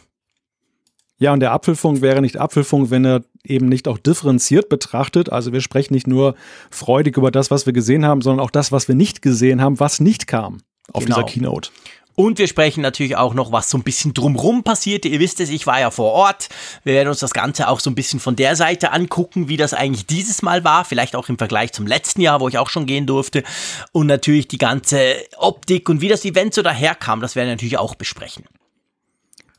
Ja, 1.18 1.32
und 1.32 1.40
der 1.40 1.54
Apfelfunk 1.54 2.02
wäre 2.02 2.22
nicht 2.22 2.38
Apfelfunk, 2.38 2.92
wenn 2.92 3.06
er 3.06 3.24
eben 3.44 3.70
nicht 3.70 3.88
auch 3.88 3.98
differenziert 3.98 4.68
betrachtet. 4.70 5.32
Also 5.32 5.54
wir 5.54 5.62
sprechen 5.62 5.94
nicht 5.94 6.08
nur 6.08 6.36
freudig 6.70 7.16
über 7.18 7.32
das, 7.32 7.52
was 7.52 7.66
wir 7.66 7.74
gesehen 7.74 8.06
haben, 8.06 8.22
sondern 8.22 8.46
auch 8.46 8.52
das, 8.52 8.72
was 8.72 8.88
wir 8.88 8.96
nicht 8.96 9.22
gesehen 9.22 9.62
haben, 9.62 9.80
was 9.80 10.00
nicht 10.00 10.28
kam 10.28 10.62
auf 10.92 11.06
genau. 11.06 11.16
dieser 11.16 11.28
Keynote. 11.28 11.70
Und 12.16 12.40
wir 12.40 12.48
sprechen 12.48 12.82
natürlich 12.82 13.18
auch 13.18 13.34
noch, 13.34 13.52
was 13.52 13.70
so 13.70 13.78
ein 13.78 13.84
bisschen 13.84 14.14
drumrum 14.14 14.64
passierte. 14.64 15.10
Ihr 15.10 15.20
wisst 15.20 15.42
es, 15.42 15.50
ich 15.50 15.68
war 15.68 15.82
ja 15.82 15.92
vor 15.92 16.14
Ort. 16.14 16.48
Wir 16.86 16.94
werden 16.94 17.10
uns 17.10 17.20
das 17.20 17.34
Ganze 17.34 17.68
auch 17.68 17.82
so 17.82 17.90
ein 17.90 17.96
bisschen 17.96 18.22
von 18.22 18.38
der 18.38 18.56
Seite 18.56 18.94
angucken, 18.94 19.50
wie 19.50 19.58
das 19.58 19.74
eigentlich 19.74 20.06
dieses 20.06 20.42
Mal 20.42 20.64
war. 20.64 20.86
Vielleicht 20.86 21.16
auch 21.16 21.28
im 21.28 21.38
Vergleich 21.38 21.74
zum 21.74 21.86
letzten 21.86 22.22
Jahr, 22.22 22.40
wo 22.40 22.48
ich 22.48 22.58
auch 22.58 22.70
schon 22.70 22.86
gehen 22.86 23.06
durfte. 23.06 23.44
Und 23.92 24.08
natürlich 24.08 24.48
die 24.48 24.58
ganze 24.58 25.16
Optik 25.38 25.90
und 25.90 26.00
wie 26.00 26.08
das 26.08 26.24
Event 26.24 26.54
so 26.54 26.62
daherkam, 26.62 27.20
das 27.20 27.36
werden 27.36 27.48
wir 27.48 27.56
natürlich 27.56 27.78
auch 27.78 27.96
besprechen. 27.96 28.46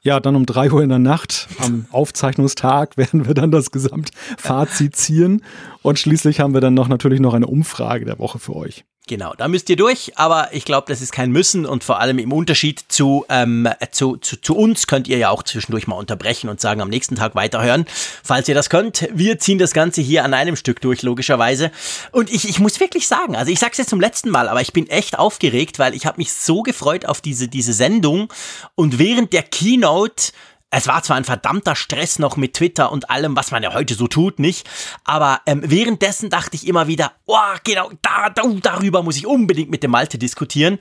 Ja, 0.06 0.20
dann 0.20 0.36
um 0.36 0.46
drei 0.46 0.70
Uhr 0.70 0.84
in 0.84 0.88
der 0.88 1.00
Nacht 1.00 1.48
am 1.58 1.86
Aufzeichnungstag 1.90 2.96
werden 2.96 3.26
wir 3.26 3.34
dann 3.34 3.50
das 3.50 3.72
Gesamtfazit 3.72 4.94
ziehen. 4.94 5.42
Und 5.82 5.98
schließlich 5.98 6.38
haben 6.38 6.54
wir 6.54 6.60
dann 6.60 6.75
noch 6.75 6.86
natürlich 6.86 7.18
noch 7.18 7.34
eine 7.34 7.48
Umfrage 7.48 8.04
der 8.04 8.20
Woche 8.20 8.38
für 8.38 8.54
euch. 8.54 8.84
Genau, 9.08 9.34
da 9.38 9.46
müsst 9.46 9.70
ihr 9.70 9.76
durch, 9.76 10.18
aber 10.18 10.48
ich 10.50 10.64
glaube, 10.64 10.88
das 10.88 11.00
ist 11.00 11.12
kein 11.12 11.30
Müssen 11.30 11.64
und 11.64 11.84
vor 11.84 12.00
allem 12.00 12.18
im 12.18 12.32
Unterschied 12.32 12.84
zu, 12.88 13.25
ähm, 13.28 13.68
zu, 13.92 14.16
zu, 14.16 14.40
zu 14.40 14.56
uns 14.56 14.88
könnt 14.88 15.06
ihr 15.06 15.16
ja 15.16 15.30
auch 15.30 15.44
zwischendurch 15.44 15.86
mal 15.86 15.94
unterbrechen 15.94 16.48
und 16.48 16.60
sagen, 16.60 16.80
am 16.80 16.88
nächsten 16.88 17.14
Tag 17.14 17.36
weiterhören, 17.36 17.86
falls 18.25 18.48
ihr 18.48 18.56
das 18.56 18.68
könnt. 18.68 19.08
Wir 19.14 19.38
ziehen 19.38 19.58
das 19.58 19.75
Ganze 19.75 20.00
hier 20.00 20.25
an 20.25 20.34
einem 20.34 20.56
Stück 20.56 20.80
durch, 20.80 21.02
logischerweise. 21.02 21.70
Und 22.10 22.32
ich, 22.32 22.48
ich 22.48 22.58
muss 22.58 22.80
wirklich 22.80 23.06
sagen, 23.06 23.36
also 23.36 23.52
ich 23.52 23.60
sag's 23.60 23.78
jetzt 23.78 23.90
zum 23.90 24.00
letzten 24.00 24.30
Mal, 24.30 24.48
aber 24.48 24.60
ich 24.60 24.72
bin 24.72 24.88
echt 24.88 25.16
aufgeregt, 25.16 25.78
weil 25.78 25.94
ich 25.94 26.04
habe 26.04 26.18
mich 26.18 26.32
so 26.32 26.64
gefreut 26.64 27.06
auf 27.06 27.20
diese, 27.20 27.46
diese 27.46 27.75
Sendung 27.75 28.32
und 28.75 28.98
während 28.98 29.32
der 29.32 29.44
Keynote 29.44 30.32
es 30.70 30.88
war 30.88 31.02
zwar 31.02 31.16
ein 31.16 31.25
verdammter 31.25 31.76
Stress 31.76 32.18
noch 32.18 32.37
mit 32.37 32.54
Twitter 32.54 32.90
und 32.90 33.08
allem, 33.08 33.37
was 33.37 33.52
man 33.52 33.62
ja 33.62 33.73
heute 33.73 33.94
so 33.94 34.08
tut, 34.08 34.40
nicht? 34.40 34.68
Aber 35.04 35.40
ähm, 35.46 35.62
währenddessen 35.64 36.28
dachte 36.28 36.56
ich 36.56 36.66
immer 36.66 36.88
wieder, 36.88 37.12
oh, 37.25 37.37
genau, 37.62 37.90
da, 38.02 38.30
da, 38.30 38.42
darüber 38.61 39.02
muss 39.02 39.16
ich 39.16 39.26
unbedingt 39.26 39.70
mit 39.70 39.85
dem 39.85 39.92
Malte 39.92 40.18
diskutieren. 40.18 40.78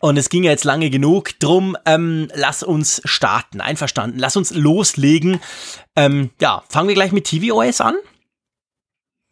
Und 0.00 0.16
es 0.16 0.28
ging 0.28 0.42
ja 0.42 0.50
jetzt 0.50 0.64
lange 0.64 0.90
genug. 0.90 1.38
Drum, 1.38 1.76
ähm, 1.86 2.28
lass 2.34 2.64
uns 2.64 3.00
starten. 3.04 3.60
Einverstanden. 3.60 4.18
Lass 4.18 4.36
uns 4.36 4.52
loslegen. 4.52 5.40
Ähm, 5.94 6.30
ja, 6.40 6.64
fangen 6.68 6.88
wir 6.88 6.94
gleich 6.94 7.12
mit 7.12 7.26
tvOS 7.26 7.80
an. 7.80 7.94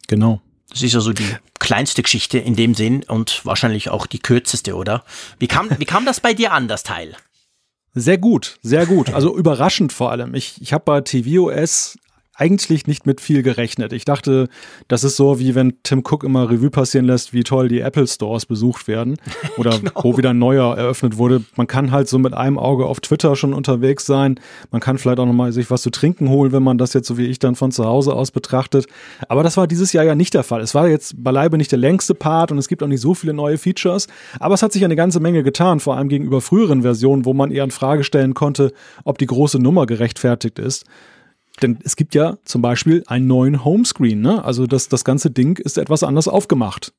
Genau. 0.07 0.41
Das 0.71 0.83
ist 0.83 0.93
ja 0.93 1.01
so 1.01 1.13
die 1.13 1.37
kleinste 1.59 2.03
Geschichte 2.03 2.39
in 2.39 2.55
dem 2.55 2.75
Sinn 2.75 3.03
und 3.05 3.45
wahrscheinlich 3.45 3.91
auch 3.91 4.07
die 4.07 4.19
kürzeste, 4.21 4.77
oder? 4.77 5.05
Wie 5.39 5.49
kam, 5.49 5.69
wie 5.79 5.85
kam 5.85 6.05
das 6.05 6.21
bei 6.21 6.33
dir 6.33 6.53
an, 6.53 6.69
das 6.69 6.83
Teil? 6.85 7.17
Sehr 7.99 8.19
gut, 8.19 8.59
sehr 8.61 8.85
gut. 8.85 9.15
Also 9.15 9.35
überraschend 9.35 9.91
vor 9.91 10.11
allem. 10.11 10.35
Ich, 10.35 10.61
ich 10.61 10.75
habe 10.75 10.85
bei 10.85 11.01
tvOS 11.01 11.97
eigentlich 12.37 12.87
nicht 12.87 13.07
mit 13.07 13.21
viel 13.21 13.43
gerechnet. 13.43 13.93
Ich 13.93 14.05
dachte, 14.05 14.49
das 14.89 15.05
ist 15.05 15.17
so, 15.17 15.39
wie 15.39 15.55
wenn 15.55 15.75
Tim 15.83 16.01
Cook 16.01 16.23
immer 16.23 16.51
Revue 16.51 16.71
passieren 16.71 17.07
lässt, 17.07 17.33
wie 17.33 17.43
toll 17.43 17.69
die 17.69 17.81
Apple 17.81 18.07
Stores 18.07 18.45
besucht 18.45 18.89
werden 18.89 19.17
oder 19.57 19.79
genau. 19.79 19.93
wo 20.03 20.19
wieder 20.19 20.31
ein 20.31 20.39
neuer 20.39 20.77
eröffnet 20.77 21.17
wurde. 21.17 21.43
Man 21.57 21.67
kann 21.67 21.91
halt 21.91 22.09
so 22.09 22.19
mit 22.19 22.35
einem 22.35 22.59
Auge 22.59 22.87
auf 22.87 23.01
Twitter 23.01 23.37
schon 23.37 23.55
unterwegs 23.55 24.05
sein. 24.05 24.39
Man 24.71 24.81
kann 24.81 24.99
vielleicht 24.99 25.19
auch 25.19 25.27
nochmal 25.27 25.53
sich 25.53 25.71
was 25.71 25.83
zu 25.83 25.91
trinken 25.91 26.29
holen, 26.29 26.53
wenn 26.53 26.63
man 26.63 26.77
das 26.77 26.93
jetzt 26.93 27.09
so 27.09 27.17
wie 27.17 27.27
ich 27.27 27.39
dann 27.39 27.55
von 27.55 27.73
zu 27.73 27.87
Hause 27.87 28.13
aus 28.13 28.31
betrachtet. 28.31 28.87
Aber 29.29 29.43
das 29.43 29.57
war 29.57 29.67
dieses 29.67 29.93
Jahr 29.95 30.05
ja 30.05 30.15
nicht 30.15 30.35
der 30.35 30.43
Fall. 30.43 30.61
Es 30.61 30.75
war 30.75 30.89
jetzt 30.89 31.23
beileibe 31.23 31.57
nicht 31.57 31.73
der 31.73 31.79
längste 31.79 32.15
Part 32.15 32.53
und 32.53 32.59
es 32.59 32.69
gibt 32.69 32.83
auch 32.83 32.89
nicht 32.89 33.01
so 33.01 33.15
viele 33.15 33.33
neue 33.33 33.57
Features. 33.57 34.09
Aber 34.41 34.55
es 34.55 34.63
hat 34.63 34.73
sich 34.73 34.85
eine 34.85 34.97
ganze 34.97 35.21
Menge 35.21 35.43
getan, 35.43 35.81
vor 35.81 35.97
allem 35.97 36.09
gegenüber 36.09 36.43
früheren 36.43 36.83
Versionen, 36.83 37.25
wo 37.25 37.33
man 37.33 37.51
eher 37.51 37.65
in 37.65 37.71
Frage 37.71 38.05
stellen 38.05 38.35
konnte, 38.35 38.73
ob 39.05 39.17
die 39.17 39.27
große 39.27 39.59
Nummer 39.59 39.87
gerechtfertigt 39.87 40.59
ist. 40.59 40.85
Denn 41.63 41.79
es 41.85 41.97
gibt 41.97 42.15
ja 42.15 42.39
zum 42.45 42.63
Beispiel 42.63 43.03
einen 43.07 43.27
neuen 43.27 43.65
Homescreen. 43.65 44.21
Ne? 44.21 44.45
Also 44.45 44.67
das, 44.67 44.89
das 44.89 45.05
ganze 45.05 45.31
Ding 45.31 45.59
ist 45.59 45.79
etwas 45.79 46.03
anders 46.03 46.29
aufgemacht. 46.29 46.93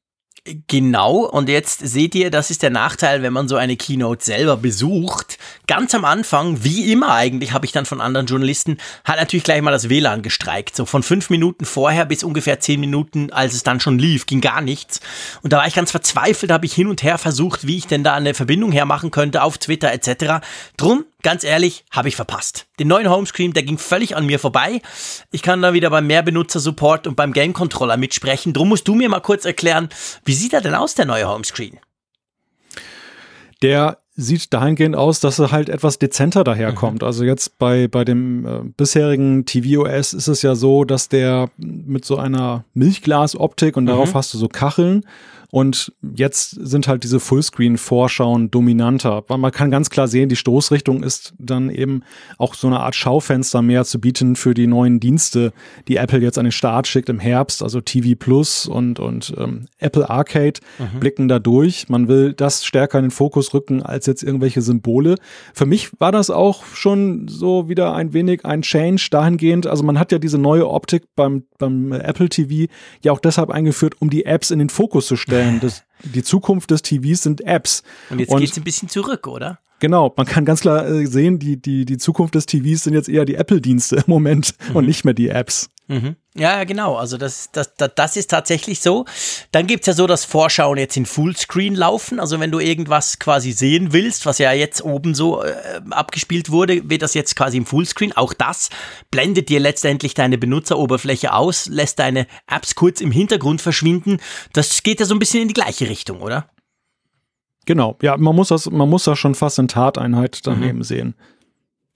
Genau, 0.67 1.25
und 1.25 1.49
jetzt 1.49 1.85
seht 1.85 2.15
ihr, 2.15 2.31
das 2.31 2.51
ist 2.51 2.63
der 2.63 2.69
Nachteil, 2.69 3.21
wenn 3.21 3.33
man 3.33 3.49
so 3.49 3.57
eine 3.57 3.75
Keynote 3.75 4.23
selber 4.23 4.55
besucht. 4.55 5.37
Ganz 5.67 5.93
am 5.93 6.05
Anfang, 6.05 6.63
wie 6.63 6.89
immer 6.89 7.11
eigentlich, 7.11 7.51
habe 7.51 7.65
ich 7.65 7.73
dann 7.73 7.85
von 7.85 7.99
anderen 7.99 8.27
Journalisten, 8.27 8.77
hat 9.03 9.17
natürlich 9.17 9.43
gleich 9.43 9.61
mal 9.61 9.71
das 9.71 9.89
WLAN 9.89 10.21
gestreikt. 10.21 10.75
So 10.75 10.85
von 10.85 11.03
fünf 11.03 11.29
Minuten 11.29 11.65
vorher 11.65 12.05
bis 12.05 12.23
ungefähr 12.23 12.61
zehn 12.61 12.79
Minuten, 12.79 13.29
als 13.33 13.55
es 13.55 13.63
dann 13.63 13.81
schon 13.81 13.99
lief, 13.99 14.25
ging 14.25 14.39
gar 14.39 14.61
nichts. 14.61 15.01
Und 15.41 15.51
da 15.51 15.57
war 15.57 15.67
ich 15.67 15.75
ganz 15.75 15.91
verzweifelt, 15.91 16.51
habe 16.51 16.65
ich 16.65 16.73
hin 16.73 16.87
und 16.87 17.03
her 17.03 17.17
versucht, 17.17 17.67
wie 17.67 17.77
ich 17.77 17.87
denn 17.87 18.05
da 18.05 18.13
eine 18.13 18.33
Verbindung 18.33 18.71
hermachen 18.71 19.11
könnte 19.11 19.43
auf 19.43 19.57
Twitter 19.57 19.91
etc. 19.91 20.45
Drum 20.77 21.03
ganz 21.23 21.43
ehrlich, 21.43 21.83
habe 21.91 22.07
ich 22.07 22.15
verpasst. 22.15 22.66
Den 22.79 22.87
neuen 22.87 23.09
Homescreen, 23.09 23.53
der 23.53 23.63
ging 23.63 23.77
völlig 23.77 24.15
an 24.15 24.25
mir 24.25 24.39
vorbei. 24.39 24.81
Ich 25.31 25.41
kann 25.41 25.61
da 25.61 25.73
wieder 25.73 25.89
beim 25.89 26.07
Mehrbenutzer-Support 26.07 27.07
und 27.07 27.15
beim 27.15 27.33
Game-Controller 27.33 27.97
mitsprechen. 27.97 28.53
Drum 28.53 28.69
musst 28.69 28.87
du 28.87 28.95
mir 28.95 29.09
mal 29.09 29.19
kurz 29.19 29.45
erklären, 29.45 29.89
wie 30.25 30.33
sieht 30.33 30.53
er 30.53 30.61
denn 30.61 30.75
aus, 30.75 30.95
der 30.95 31.05
neue 31.05 31.27
Homescreen? 31.27 31.79
Der 33.61 33.97
sieht 34.15 34.51
dahingehend 34.51 34.95
aus, 34.95 35.19
dass 35.19 35.37
er 35.39 35.51
halt 35.51 35.69
etwas 35.69 35.99
dezenter 35.99 36.43
daherkommt. 36.43 37.01
Mhm. 37.01 37.07
Also 37.07 37.23
jetzt 37.23 37.59
bei, 37.59 37.87
bei 37.87 38.03
dem 38.03 38.45
äh, 38.45 38.59
bisherigen 38.75 39.45
tvOS 39.45 40.13
ist 40.13 40.27
es 40.27 40.41
ja 40.41 40.55
so, 40.55 40.83
dass 40.83 41.07
der 41.07 41.49
mit 41.57 42.03
so 42.03 42.17
einer 42.17 42.65
Milchglasoptik 42.73 43.77
und 43.77 43.83
mhm. 43.83 43.89
darauf 43.89 44.15
hast 44.15 44.33
du 44.33 44.39
so 44.39 44.47
Kacheln 44.47 45.05
und 45.49 45.93
jetzt 46.01 46.49
sind 46.49 46.87
halt 46.87 47.03
diese 47.03 47.19
Fullscreen-Vorschauen 47.19 48.51
dominanter. 48.51 49.23
Man 49.29 49.51
kann 49.51 49.71
ganz 49.71 49.89
klar 49.89 50.07
sehen, 50.07 50.27
die 50.27 50.35
Stoßrichtung 50.35 51.03
ist 51.03 51.33
dann 51.37 51.69
eben 51.69 52.03
auch 52.37 52.53
so 52.53 52.67
eine 52.67 52.81
Art 52.81 52.95
Schaufenster 52.95 53.61
mehr 53.61 53.85
zu 53.85 54.01
bieten 54.01 54.35
für 54.35 54.53
die 54.53 54.67
neuen 54.67 54.99
Dienste, 54.99 55.53
die 55.87 55.95
Apple 55.95 56.19
jetzt 56.19 56.37
an 56.37 56.45
den 56.45 56.51
Start 56.51 56.87
schickt 56.87 57.07
im 57.07 57.19
Herbst, 57.19 57.63
also 57.63 57.79
TV 57.79 58.15
Plus 58.19 58.67
und, 58.67 58.99
und 58.99 59.33
ähm, 59.37 59.67
Apple 59.77 60.09
Arcade 60.09 60.59
mhm. 60.79 60.99
blicken 60.99 61.27
da 61.29 61.39
durch. 61.39 61.87
Man 61.87 62.09
will 62.09 62.33
das 62.33 62.65
stärker 62.65 62.99
in 62.99 63.05
den 63.05 63.11
Fokus 63.11 63.53
rücken 63.53 63.81
als 63.81 64.05
jetzt 64.05 64.23
irgendwelche 64.23 64.61
Symbole. 64.61 65.15
Für 65.53 65.65
mich 65.65 65.97
war 65.99 66.11
das 66.11 66.29
auch 66.29 66.65
schon 66.65 67.29
so 67.29 67.69
wieder 67.69 67.93
ein 67.93 68.11
wenig 68.11 68.43
ein 68.43 68.63
Change 68.63 69.07
dahingehend. 69.11 69.65
Also 69.65 69.83
man 69.83 69.97
hat 69.97 70.11
ja 70.11 70.19
diese 70.19 70.37
neue 70.37 70.69
Optik 70.69 71.03
beim, 71.15 71.43
beim 71.57 71.93
Apple 71.93 72.27
TV 72.27 72.69
ja 73.01 73.13
auch 73.13 73.19
deshalb 73.19 73.49
eingeführt, 73.49 73.95
um 73.99 74.09
die 74.09 74.25
Apps 74.25 74.51
in 74.51 74.59
den 74.59 74.69
Fokus 74.69 75.07
zu 75.07 75.15
stellen 75.15 75.36
stellen. 75.37 75.59
Das, 75.59 75.83
die 76.03 76.23
Zukunft 76.23 76.71
des 76.71 76.81
TVs 76.81 77.23
sind 77.23 77.41
Apps. 77.41 77.83
Und 78.09 78.19
jetzt 78.19 78.35
geht 78.35 78.51
es 78.51 78.57
ein 78.57 78.63
bisschen 78.63 78.89
zurück, 78.89 79.27
oder? 79.27 79.59
Genau, 79.79 80.13
man 80.15 80.25
kann 80.25 80.45
ganz 80.45 80.61
klar 80.61 80.87
äh, 80.87 81.05
sehen, 81.05 81.39
die, 81.39 81.61
die, 81.61 81.85
die 81.85 81.97
Zukunft 81.97 82.35
des 82.35 82.45
TVs 82.45 82.83
sind 82.83 82.93
jetzt 82.93 83.09
eher 83.09 83.25
die 83.25 83.35
Apple-Dienste 83.35 83.97
im 83.97 84.03
Moment 84.07 84.55
mhm. 84.69 84.75
und 84.75 84.85
nicht 84.85 85.05
mehr 85.05 85.13
die 85.13 85.29
Apps. 85.29 85.69
Mhm. 85.89 86.17
Ja, 86.35 86.65
genau. 86.65 86.95
Also 86.95 87.17
das, 87.17 87.49
das, 87.51 87.73
das, 87.75 87.91
das 87.95 88.17
ist 88.17 88.29
tatsächlich 88.29 88.81
so. 88.81 89.05
Dann 89.51 89.67
gibt 89.67 89.83
es 89.83 89.87
ja 89.87 89.93
so 89.93 90.05
das 90.05 90.25
Vorschauen 90.25 90.77
jetzt 90.77 90.97
in 90.97 91.05
Fullscreen 91.05 91.75
laufen. 91.75 92.19
Also 92.19 92.39
wenn 92.39 92.51
du 92.51 92.59
irgendwas 92.59 93.19
quasi 93.19 93.53
sehen 93.53 93.93
willst, 93.93 94.25
was 94.25 94.37
ja 94.37 94.51
jetzt 94.51 94.83
oben 94.83 95.15
so 95.15 95.41
äh, 95.41 95.53
abgespielt 95.91 96.51
wurde, 96.51 96.89
wird 96.89 97.01
das 97.01 97.13
jetzt 97.13 97.35
quasi 97.35 97.57
im 97.57 97.65
Fullscreen. 97.65 98.11
Auch 98.17 98.33
das 98.33 98.69
blendet 99.11 99.47
dir 99.49 99.61
letztendlich 99.61 100.13
deine 100.13 100.37
Benutzeroberfläche 100.37 101.33
aus, 101.33 101.67
lässt 101.67 101.99
deine 101.99 102.27
Apps 102.47 102.75
kurz 102.75 102.99
im 102.99 103.11
Hintergrund 103.11 103.61
verschwinden. 103.61 104.17
Das 104.51 104.83
geht 104.83 104.99
ja 104.99 105.05
so 105.05 105.15
ein 105.15 105.19
bisschen 105.19 105.43
in 105.43 105.47
die 105.47 105.53
gleiche 105.53 105.87
Richtung, 105.87 106.21
oder? 106.21 106.49
Genau, 107.67 107.97
ja, 108.01 108.15
man 108.15 108.33
muss 108.33 108.47
das, 108.47 108.71
man 108.71 108.89
muss 108.89 109.03
das 109.03 109.19
schon 109.19 109.35
fast 109.35 109.59
in 109.59 109.67
Tateinheit 109.67 110.39
daneben 110.47 110.79
mhm. 110.79 110.83
sehen. 110.83 111.15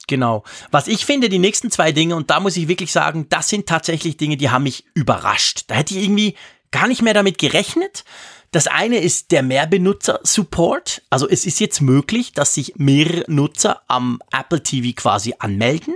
Genau. 0.06 0.44
Was 0.70 0.88
ich 0.90 1.06
finde, 1.06 1.30
die 1.30 1.40
nächsten 1.40 1.72
zwei 1.72 1.94
Dinge, 1.94 2.18
und 2.18 2.30
da 2.30 2.42
muss 2.42 2.58
ich 2.58 2.68
wirklich 2.68 2.92
sagen, 2.92 3.28
das 3.30 3.48
sind 3.48 3.68
tatsächlich 3.68 4.18
Dinge, 4.18 4.36
die 4.36 4.50
haben 4.50 4.63
mich 4.63 4.84
überrascht. 4.94 5.63
Da 5.68 5.75
hätte 5.75 5.96
ich 5.96 6.04
irgendwie 6.04 6.36
gar 6.72 6.90
nicht 6.90 7.01
mehr 7.01 7.13
damit 7.13 7.38
gerechnet. 7.38 8.04
Das 8.51 8.68
eine 8.68 8.98
ist 8.98 9.32
der 9.32 9.44
Mehrbenutzer-Support. 9.44 11.04
Also 11.10 11.30
es 11.30 11.46
ist 11.46 11.62
jetzt 11.62 11.80
möglich, 11.80 12.34
dass 12.34 12.54
sich 12.54 12.74
mehrere 12.75 13.24
Nutzer 13.32 13.82
am 13.88 14.20
Apple 14.38 14.62
TV 14.62 14.94
quasi 14.94 15.36
anmelden 15.40 15.96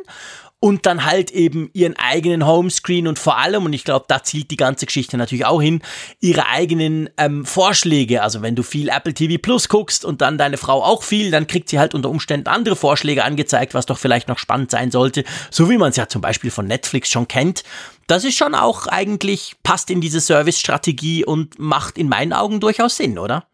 und 0.66 0.88
dann 0.88 1.06
halt 1.06 1.30
eben 1.30 1.70
ihren 1.74 1.96
eigenen 1.96 2.44
Homescreen 2.44 3.08
und 3.08 3.20
vor 3.20 3.38
allem, 3.38 3.66
und 3.66 3.74
ich 3.74 3.84
glaube, 3.84 4.06
da 4.08 4.24
zielt 4.24 4.50
die 4.50 4.56
ganze 4.56 4.88
Geschichte 4.88 5.16
natürlich 5.16 5.46
auch 5.46 5.62
hin, 5.62 5.84
ihre 6.22 6.48
eigenen 6.48 7.08
ähm, 7.18 7.46
Vorschläge. 7.46 8.24
Also 8.24 8.42
wenn 8.42 8.56
du 8.56 8.64
viel 8.64 8.90
Apple 8.90 9.14
TV 9.14 9.40
Plus 9.40 9.70
guckst 9.70 10.04
und 10.04 10.22
dann 10.22 10.40
deine 10.40 10.58
Frau 10.58 10.84
auch 10.84 11.04
viel, 11.04 11.30
dann 11.30 11.46
kriegt 11.46 11.70
sie 11.70 11.78
halt 11.78 11.94
unter 11.94 12.10
Umständen 12.10 12.48
andere 12.48 12.76
Vorschläge 12.76 13.24
angezeigt, 13.24 13.76
was 13.76 13.86
doch 13.86 14.00
vielleicht 14.00 14.28
noch 14.28 14.40
spannend 14.40 14.72
sein 14.72 14.90
sollte, 14.90 15.24
so 15.52 15.70
wie 15.70 15.78
man 15.78 15.92
es 15.92 15.98
ja 15.98 16.08
zum 16.08 16.22
Beispiel 16.22 16.50
von 16.50 16.66
Netflix 16.66 17.12
schon 17.12 17.28
kennt. 17.28 17.64
Das 18.08 18.24
ist 18.24 18.36
schon 18.36 18.56
auch 18.56 18.88
eigentlich, 18.88 19.58
passt 19.62 19.92
in 19.92 20.02
diese 20.02 20.20
Service-Strategie 20.20 21.26
und 21.26 21.60
macht 21.60 21.96
in 21.96 22.10
meinen 22.10 22.34
Augen 22.34 22.60
durchaus 22.60 22.98
Sinn, 22.98 23.20
oder? 23.20 23.46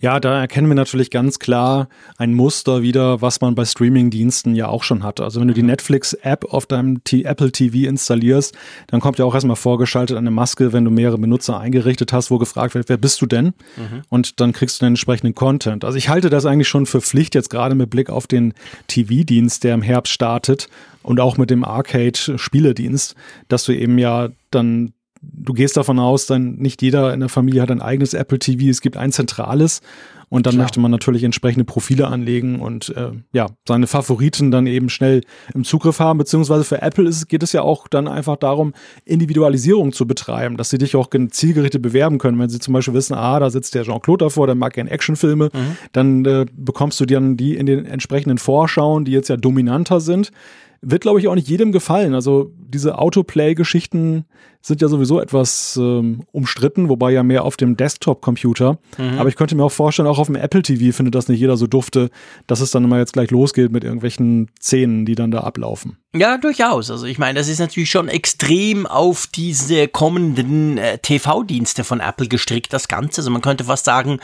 Ja, 0.00 0.20
da 0.20 0.40
erkennen 0.40 0.68
wir 0.68 0.74
natürlich 0.74 1.10
ganz 1.10 1.38
klar 1.38 1.88
ein 2.18 2.34
Muster 2.34 2.82
wieder, 2.82 3.22
was 3.22 3.40
man 3.40 3.54
bei 3.54 3.64
Streaming-Diensten 3.64 4.54
ja 4.54 4.68
auch 4.68 4.82
schon 4.82 5.02
hat. 5.02 5.20
Also 5.20 5.40
wenn 5.40 5.48
du 5.48 5.54
die 5.54 5.62
mhm. 5.62 5.68
Netflix-App 5.68 6.52
auf 6.52 6.66
deinem 6.66 7.02
T 7.04 7.22
Apple 7.22 7.52
TV 7.52 7.88
installierst, 7.88 8.54
dann 8.88 9.00
kommt 9.00 9.18
ja 9.18 9.24
auch 9.24 9.34
erstmal 9.34 9.56
vorgeschaltet 9.56 10.16
eine 10.16 10.30
Maske, 10.30 10.72
wenn 10.72 10.84
du 10.84 10.90
mehrere 10.90 11.18
Benutzer 11.18 11.58
eingerichtet 11.58 12.12
hast, 12.12 12.30
wo 12.30 12.38
gefragt 12.38 12.74
wird, 12.74 12.88
wer 12.88 12.96
bist 12.96 13.20
du 13.20 13.26
denn? 13.26 13.46
Mhm. 13.76 14.02
Und 14.08 14.40
dann 14.40 14.52
kriegst 14.52 14.80
du 14.80 14.84
den 14.84 14.92
entsprechenden 14.92 15.34
Content. 15.34 15.84
Also 15.84 15.98
ich 15.98 16.08
halte 16.08 16.30
das 16.30 16.46
eigentlich 16.46 16.68
schon 16.68 16.86
für 16.86 17.00
Pflicht, 17.00 17.34
jetzt 17.34 17.50
gerade 17.50 17.74
mit 17.74 17.90
Blick 17.90 18.10
auf 18.10 18.26
den 18.26 18.54
TV-Dienst, 18.88 19.64
der 19.64 19.74
im 19.74 19.82
Herbst 19.82 20.12
startet 20.12 20.68
und 21.02 21.20
auch 21.20 21.38
mit 21.38 21.50
dem 21.50 21.64
Arcade-Spieledienst, 21.64 23.14
dass 23.48 23.64
du 23.64 23.72
eben 23.72 23.98
ja 23.98 24.28
dann 24.50 24.92
du 25.20 25.52
gehst 25.52 25.76
davon 25.76 25.98
aus, 25.98 26.26
dann 26.26 26.56
nicht 26.56 26.82
jeder 26.82 27.12
in 27.12 27.20
der 27.20 27.28
Familie 27.28 27.62
hat 27.62 27.70
ein 27.70 27.82
eigenes 27.82 28.14
Apple 28.14 28.38
TV, 28.38 28.70
es 28.70 28.80
gibt 28.80 28.96
ein 28.96 29.12
zentrales 29.12 29.80
und 30.28 30.46
dann 30.46 30.54
Klar. 30.54 30.64
möchte 30.64 30.80
man 30.80 30.90
natürlich 30.90 31.22
entsprechende 31.22 31.64
Profile 31.64 32.08
anlegen 32.08 32.60
und 32.60 32.88
äh, 32.96 33.12
ja, 33.32 33.46
seine 33.66 33.86
Favoriten 33.86 34.50
dann 34.50 34.66
eben 34.66 34.88
schnell 34.88 35.22
im 35.54 35.62
Zugriff 35.62 36.00
haben, 36.00 36.18
beziehungsweise 36.18 36.64
für 36.64 36.82
Apple 36.82 37.08
ist, 37.08 37.28
geht 37.28 37.44
es 37.44 37.52
ja 37.52 37.62
auch 37.62 37.86
dann 37.86 38.08
einfach 38.08 38.36
darum, 38.36 38.72
Individualisierung 39.04 39.92
zu 39.92 40.06
betreiben, 40.06 40.56
dass 40.56 40.70
sie 40.70 40.78
dich 40.78 40.96
auch 40.96 41.08
zielgerichtet 41.30 41.80
bewerben 41.80 42.18
können. 42.18 42.38
Wenn 42.40 42.48
sie 42.48 42.58
zum 42.58 42.74
Beispiel 42.74 42.94
wissen, 42.94 43.14
ah, 43.14 43.38
da 43.38 43.50
sitzt 43.50 43.74
der 43.76 43.84
Jean-Claude 43.84 44.24
davor, 44.24 44.46
der 44.46 44.56
mag 44.56 44.72
gerne 44.72 44.90
Actionfilme, 44.90 45.50
mhm. 45.52 45.76
dann 45.92 46.24
äh, 46.24 46.46
bekommst 46.56 46.98
du 46.98 47.06
dann 47.06 47.36
die 47.36 47.56
in 47.56 47.66
den 47.66 47.86
entsprechenden 47.86 48.38
Vorschauen, 48.38 49.04
die 49.04 49.12
jetzt 49.12 49.28
ja 49.28 49.36
dominanter 49.36 50.00
sind, 50.00 50.32
wird, 50.82 51.02
glaube 51.02 51.20
ich, 51.20 51.28
auch 51.28 51.34
nicht 51.34 51.48
jedem 51.48 51.72
gefallen. 51.72 52.14
Also 52.14 52.52
diese 52.58 52.98
Autoplay-Geschichten 52.98 54.24
sind 54.62 54.82
ja 54.82 54.88
sowieso 54.88 55.20
etwas 55.20 55.76
ähm, 55.80 56.22
umstritten, 56.32 56.88
wobei 56.88 57.12
ja 57.12 57.22
mehr 57.22 57.44
auf 57.44 57.56
dem 57.56 57.76
Desktop-Computer. 57.76 58.78
Mhm. 58.98 59.18
Aber 59.18 59.28
ich 59.28 59.36
könnte 59.36 59.54
mir 59.54 59.64
auch 59.64 59.72
vorstellen, 59.72 60.08
auch 60.08 60.18
auf 60.18 60.26
dem 60.26 60.36
Apple 60.36 60.62
TV 60.62 60.94
findet 60.96 61.14
das 61.14 61.28
nicht 61.28 61.40
jeder 61.40 61.56
so 61.56 61.66
dufte, 61.66 62.10
dass 62.46 62.60
es 62.60 62.70
dann 62.70 62.84
immer 62.84 62.98
jetzt 62.98 63.12
gleich 63.12 63.30
losgeht 63.30 63.70
mit 63.72 63.84
irgendwelchen 63.84 64.50
Szenen, 64.60 65.06
die 65.06 65.14
dann 65.14 65.30
da 65.30 65.40
ablaufen. 65.40 65.98
Ja, 66.18 66.38
durchaus. 66.38 66.90
Also 66.90 67.04
ich 67.04 67.18
meine, 67.18 67.38
das 67.38 67.48
ist 67.48 67.58
natürlich 67.58 67.90
schon 67.90 68.08
extrem 68.08 68.86
auf 68.86 69.26
diese 69.26 69.86
kommenden 69.86 70.78
äh, 70.78 70.98
TV-Dienste 70.98 71.84
von 71.84 72.00
Apple 72.00 72.28
gestrickt, 72.28 72.72
das 72.72 72.88
Ganze. 72.88 73.20
Also 73.20 73.30
man 73.30 73.42
könnte 73.42 73.64
fast 73.64 73.84
sagen, 73.84 74.18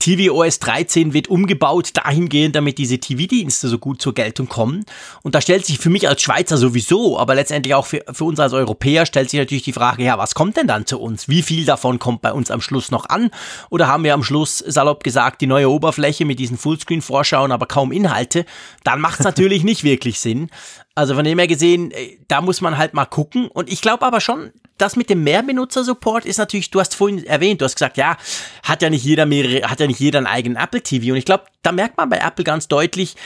tvOS 0.00 0.58
13 0.60 1.12
wird 1.12 1.28
umgebaut 1.28 1.90
dahingehend, 1.94 2.56
damit 2.56 2.78
diese 2.78 2.98
TV-Dienste 2.98 3.68
so 3.68 3.78
gut 3.78 4.00
zur 4.00 4.14
Geltung 4.14 4.48
kommen. 4.48 4.86
Und 5.22 5.34
da 5.34 5.42
stellt 5.42 5.66
sich 5.66 5.78
für 5.78 5.90
mich 5.90 6.08
als 6.08 6.22
Schweizer 6.22 6.56
sowieso, 6.56 7.18
aber 7.18 7.34
letztendlich 7.34 7.74
auch 7.74 7.86
für, 7.86 8.02
für 8.10 8.24
uns 8.24 8.40
als 8.40 8.54
Europäer 8.54 9.04
stellt 9.04 9.28
sich 9.28 9.38
natürlich 9.38 9.64
die 9.64 9.72
Frage, 9.72 9.83
Frage, 9.84 10.02
ja, 10.02 10.16
was 10.16 10.34
kommt 10.34 10.56
denn 10.56 10.66
dann 10.66 10.86
zu 10.86 10.98
uns? 10.98 11.28
Wie 11.28 11.42
viel 11.42 11.66
davon 11.66 11.98
kommt 11.98 12.22
bei 12.22 12.32
uns 12.32 12.50
am 12.50 12.62
Schluss 12.62 12.90
noch 12.90 13.06
an? 13.10 13.30
Oder 13.68 13.86
haben 13.86 14.02
wir 14.02 14.14
am 14.14 14.24
Schluss, 14.24 14.58
salopp 14.58 15.04
gesagt, 15.04 15.42
die 15.42 15.46
neue 15.46 15.68
Oberfläche 15.68 16.24
mit 16.24 16.38
diesen 16.38 16.56
Fullscreen-Vorschauen, 16.56 17.52
aber 17.52 17.66
kaum 17.66 17.92
Inhalte? 17.92 18.46
Dann 18.82 18.98
macht 18.98 19.20
es 19.20 19.24
natürlich 19.26 19.62
nicht 19.62 19.84
wirklich 19.84 20.20
Sinn. 20.20 20.48
Also 20.94 21.14
von 21.14 21.22
dem 21.22 21.38
her 21.38 21.48
gesehen, 21.48 21.90
äh, 21.90 22.16
da 22.28 22.40
muss 22.40 22.62
man 22.62 22.78
halt 22.78 22.94
mal 22.94 23.04
gucken. 23.04 23.48
Und 23.48 23.70
ich 23.70 23.82
glaube 23.82 24.06
aber 24.06 24.22
schon, 24.22 24.52
das 24.78 24.96
mit 24.96 25.10
dem 25.10 25.22
Mehrbenutzer-Support 25.22 26.24
ist 26.24 26.38
natürlich, 26.38 26.70
du 26.70 26.80
hast 26.80 26.94
vorhin 26.94 27.22
erwähnt, 27.26 27.60
du 27.60 27.66
hast 27.66 27.76
gesagt, 27.76 27.98
ja, 27.98 28.16
hat 28.62 28.80
ja 28.80 28.88
nicht 28.88 29.04
jeder 29.04 29.26
mehrere, 29.26 29.68
hat 29.68 29.80
ja 29.80 29.86
nicht 29.86 30.00
jeder 30.00 30.16
einen 30.16 30.26
eigenen 30.26 30.56
Apple 30.56 30.80
TV. 30.80 31.12
Und 31.12 31.18
ich 31.18 31.26
glaube, 31.26 31.44
da 31.60 31.72
merkt 31.72 31.98
man 31.98 32.08
bei 32.08 32.16
Apple 32.16 32.44
ganz 32.44 32.68
deutlich, 32.68 33.16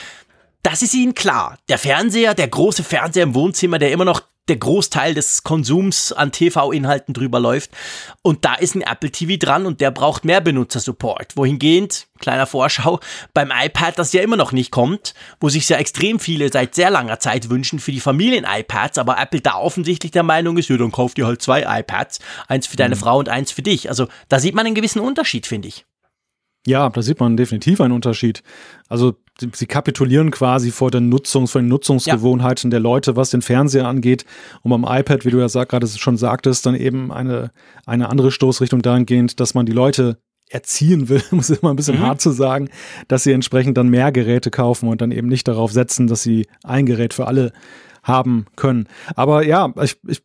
das 0.61 0.81
ist 0.81 0.93
ihnen 0.93 1.15
klar. 1.15 1.57
Der 1.69 1.77
Fernseher, 1.77 2.33
der 2.33 2.49
große 2.49 2.83
Fernseher 2.83 3.23
im 3.23 3.33
Wohnzimmer, 3.33 3.79
der 3.79 3.93
immer 3.93 4.03
noch 4.03 4.23
der 4.49 4.57
Großteil 4.57 5.13
des 5.13 5.43
Konsums 5.43 6.11
an 6.11 6.31
TV-Inhalten 6.31 7.13
drüber 7.13 7.39
läuft. 7.39 7.71
Und 8.21 8.45
da 8.45 8.55
ist 8.55 8.75
ein 8.75 8.81
Apple 8.81 9.11
TV 9.11 9.37
dran 9.37 9.65
und 9.65 9.81
der 9.81 9.91
braucht 9.91 10.25
mehr 10.25 10.41
Benutzersupport. 10.41 11.37
Wohingehend, 11.37 12.07
kleiner 12.19 12.47
Vorschau, 12.47 12.99
beim 13.33 13.51
iPad 13.51 13.97
das 13.97 14.13
ja 14.13 14.21
immer 14.21 14.37
noch 14.37 14.51
nicht 14.51 14.71
kommt, 14.71 15.13
wo 15.39 15.49
sich 15.49 15.69
ja 15.69 15.77
extrem 15.77 16.19
viele 16.19 16.51
seit 16.51 16.75
sehr 16.75 16.89
langer 16.89 17.19
Zeit 17.19 17.49
wünschen 17.49 17.79
für 17.79 17.91
die 17.91 17.99
Familien-iPads, 17.99 18.97
aber 18.97 19.17
Apple 19.19 19.41
da 19.41 19.55
offensichtlich 19.55 20.11
der 20.11 20.23
Meinung 20.23 20.57
ist, 20.57 20.69
ja, 20.69 20.77
dann 20.77 20.91
kauft 20.91 21.17
ihr 21.17 21.27
halt 21.27 21.41
zwei 21.41 21.63
iPads, 21.79 22.19
eins 22.47 22.67
für 22.67 22.77
deine 22.77 22.95
mhm. 22.95 22.99
Frau 22.99 23.19
und 23.19 23.29
eins 23.29 23.51
für 23.51 23.61
dich. 23.61 23.89
Also 23.89 24.07
da 24.27 24.39
sieht 24.39 24.55
man 24.55 24.65
einen 24.65 24.75
gewissen 24.75 24.99
Unterschied, 24.99 25.47
finde 25.47 25.67
ich. 25.67 25.85
Ja, 26.67 26.89
da 26.89 27.01
sieht 27.01 27.19
man 27.19 27.37
definitiv 27.37 27.81
einen 27.81 27.93
Unterschied. 27.93 28.43
Also 28.89 29.15
sie 29.53 29.65
kapitulieren 29.65 30.31
quasi 30.31 30.71
vor 30.71 30.91
den 30.91 31.09
Nutzungs, 31.09 31.51
vor 31.51 31.61
den 31.61 31.69
Nutzungsgewohnheiten 31.69 32.69
ja. 32.69 32.71
der 32.71 32.79
Leute, 32.81 33.15
was 33.15 33.29
den 33.29 33.41
Fernseher 33.41 33.87
angeht. 33.87 34.25
Und 34.61 34.71
beim 34.71 34.83
iPad, 34.83 35.25
wie 35.25 35.31
du 35.31 35.39
ja 35.39 35.63
gerade 35.63 35.87
schon 35.87 36.17
sagtest, 36.17 36.65
dann 36.65 36.75
eben 36.75 37.11
eine, 37.11 37.51
eine 37.85 38.09
andere 38.09 38.31
Stoßrichtung 38.31 38.81
dahingehend, 38.81 39.39
dass 39.39 39.53
man 39.53 39.65
die 39.65 39.71
Leute 39.71 40.17
erziehen 40.49 41.09
will, 41.09 41.23
muss 41.31 41.49
ich 41.49 41.61
immer 41.61 41.71
ein 41.71 41.75
bisschen 41.75 41.97
mhm. 41.97 42.07
hart 42.07 42.21
zu 42.21 42.31
sagen, 42.31 42.69
dass 43.07 43.23
sie 43.23 43.31
entsprechend 43.31 43.77
dann 43.77 43.87
mehr 43.87 44.11
Geräte 44.11 44.51
kaufen 44.51 44.89
und 44.89 45.01
dann 45.01 45.11
eben 45.11 45.27
nicht 45.27 45.47
darauf 45.47 45.71
setzen, 45.71 46.07
dass 46.07 46.23
sie 46.23 46.47
ein 46.63 46.85
Gerät 46.85 47.13
für 47.13 47.27
alle 47.27 47.53
haben 48.03 48.45
können. 48.55 48.87
Aber 49.15 49.45
ja, 49.45 49.73
ich, 49.81 49.97
ich 50.07 50.21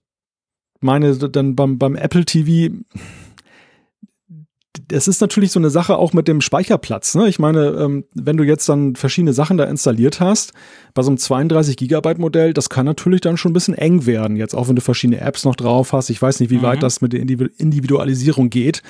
meine, 0.80 1.16
dann 1.16 1.54
beim, 1.54 1.78
beim 1.78 1.94
Apple 1.96 2.24
TV, 2.24 2.74
das 4.88 5.08
ist 5.08 5.20
natürlich 5.20 5.52
so 5.52 5.58
eine 5.58 5.70
Sache 5.70 5.96
auch 5.96 6.12
mit 6.12 6.28
dem 6.28 6.40
Speicherplatz. 6.40 7.14
Ne? 7.14 7.28
Ich 7.28 7.38
meine, 7.38 7.68
ähm, 7.68 8.04
wenn 8.14 8.36
du 8.36 8.44
jetzt 8.44 8.68
dann 8.68 8.96
verschiedene 8.96 9.32
Sachen 9.32 9.56
da 9.56 9.64
installiert 9.64 10.20
hast, 10.20 10.52
bei 10.94 11.02
so 11.02 11.10
einem 11.10 11.18
32 11.18 11.76
Gigabyte 11.76 12.18
Modell, 12.18 12.52
das 12.52 12.68
kann 12.68 12.86
natürlich 12.86 13.20
dann 13.20 13.36
schon 13.36 13.50
ein 13.50 13.54
bisschen 13.54 13.74
eng 13.74 14.06
werden. 14.06 14.36
Jetzt 14.36 14.54
auch 14.54 14.68
wenn 14.68 14.76
du 14.76 14.82
verschiedene 14.82 15.20
Apps 15.20 15.44
noch 15.44 15.56
drauf 15.56 15.92
hast. 15.92 16.10
Ich 16.10 16.20
weiß 16.20 16.40
nicht, 16.40 16.50
wie 16.50 16.58
mhm. 16.58 16.62
weit 16.62 16.82
das 16.82 17.00
mit 17.00 17.12
der 17.12 17.20
Individualisierung 17.20 18.50
geht. 18.50 18.82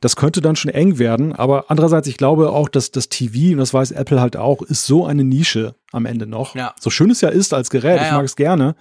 Das 0.00 0.16
könnte 0.16 0.40
dann 0.40 0.56
schon 0.56 0.70
eng 0.70 0.98
werden. 0.98 1.32
Aber 1.32 1.66
andererseits, 1.68 2.06
ich 2.08 2.18
glaube 2.18 2.50
auch, 2.50 2.68
dass 2.68 2.90
das 2.90 3.08
TV, 3.08 3.52
und 3.52 3.58
das 3.58 3.72
weiß 3.72 3.92
Apple 3.92 4.20
halt 4.20 4.36
auch, 4.36 4.62
ist 4.62 4.86
so 4.86 5.06
eine 5.06 5.24
Nische 5.24 5.74
am 5.92 6.04
Ende 6.04 6.26
noch. 6.26 6.54
Ja. 6.54 6.74
So 6.78 6.90
schön 6.90 7.10
es 7.10 7.22
ja 7.22 7.30
ist 7.30 7.54
als 7.54 7.70
Gerät, 7.70 8.00
ja, 8.00 8.06
ich 8.06 8.12
mag 8.12 8.24
es 8.24 8.36
gerne. 8.36 8.76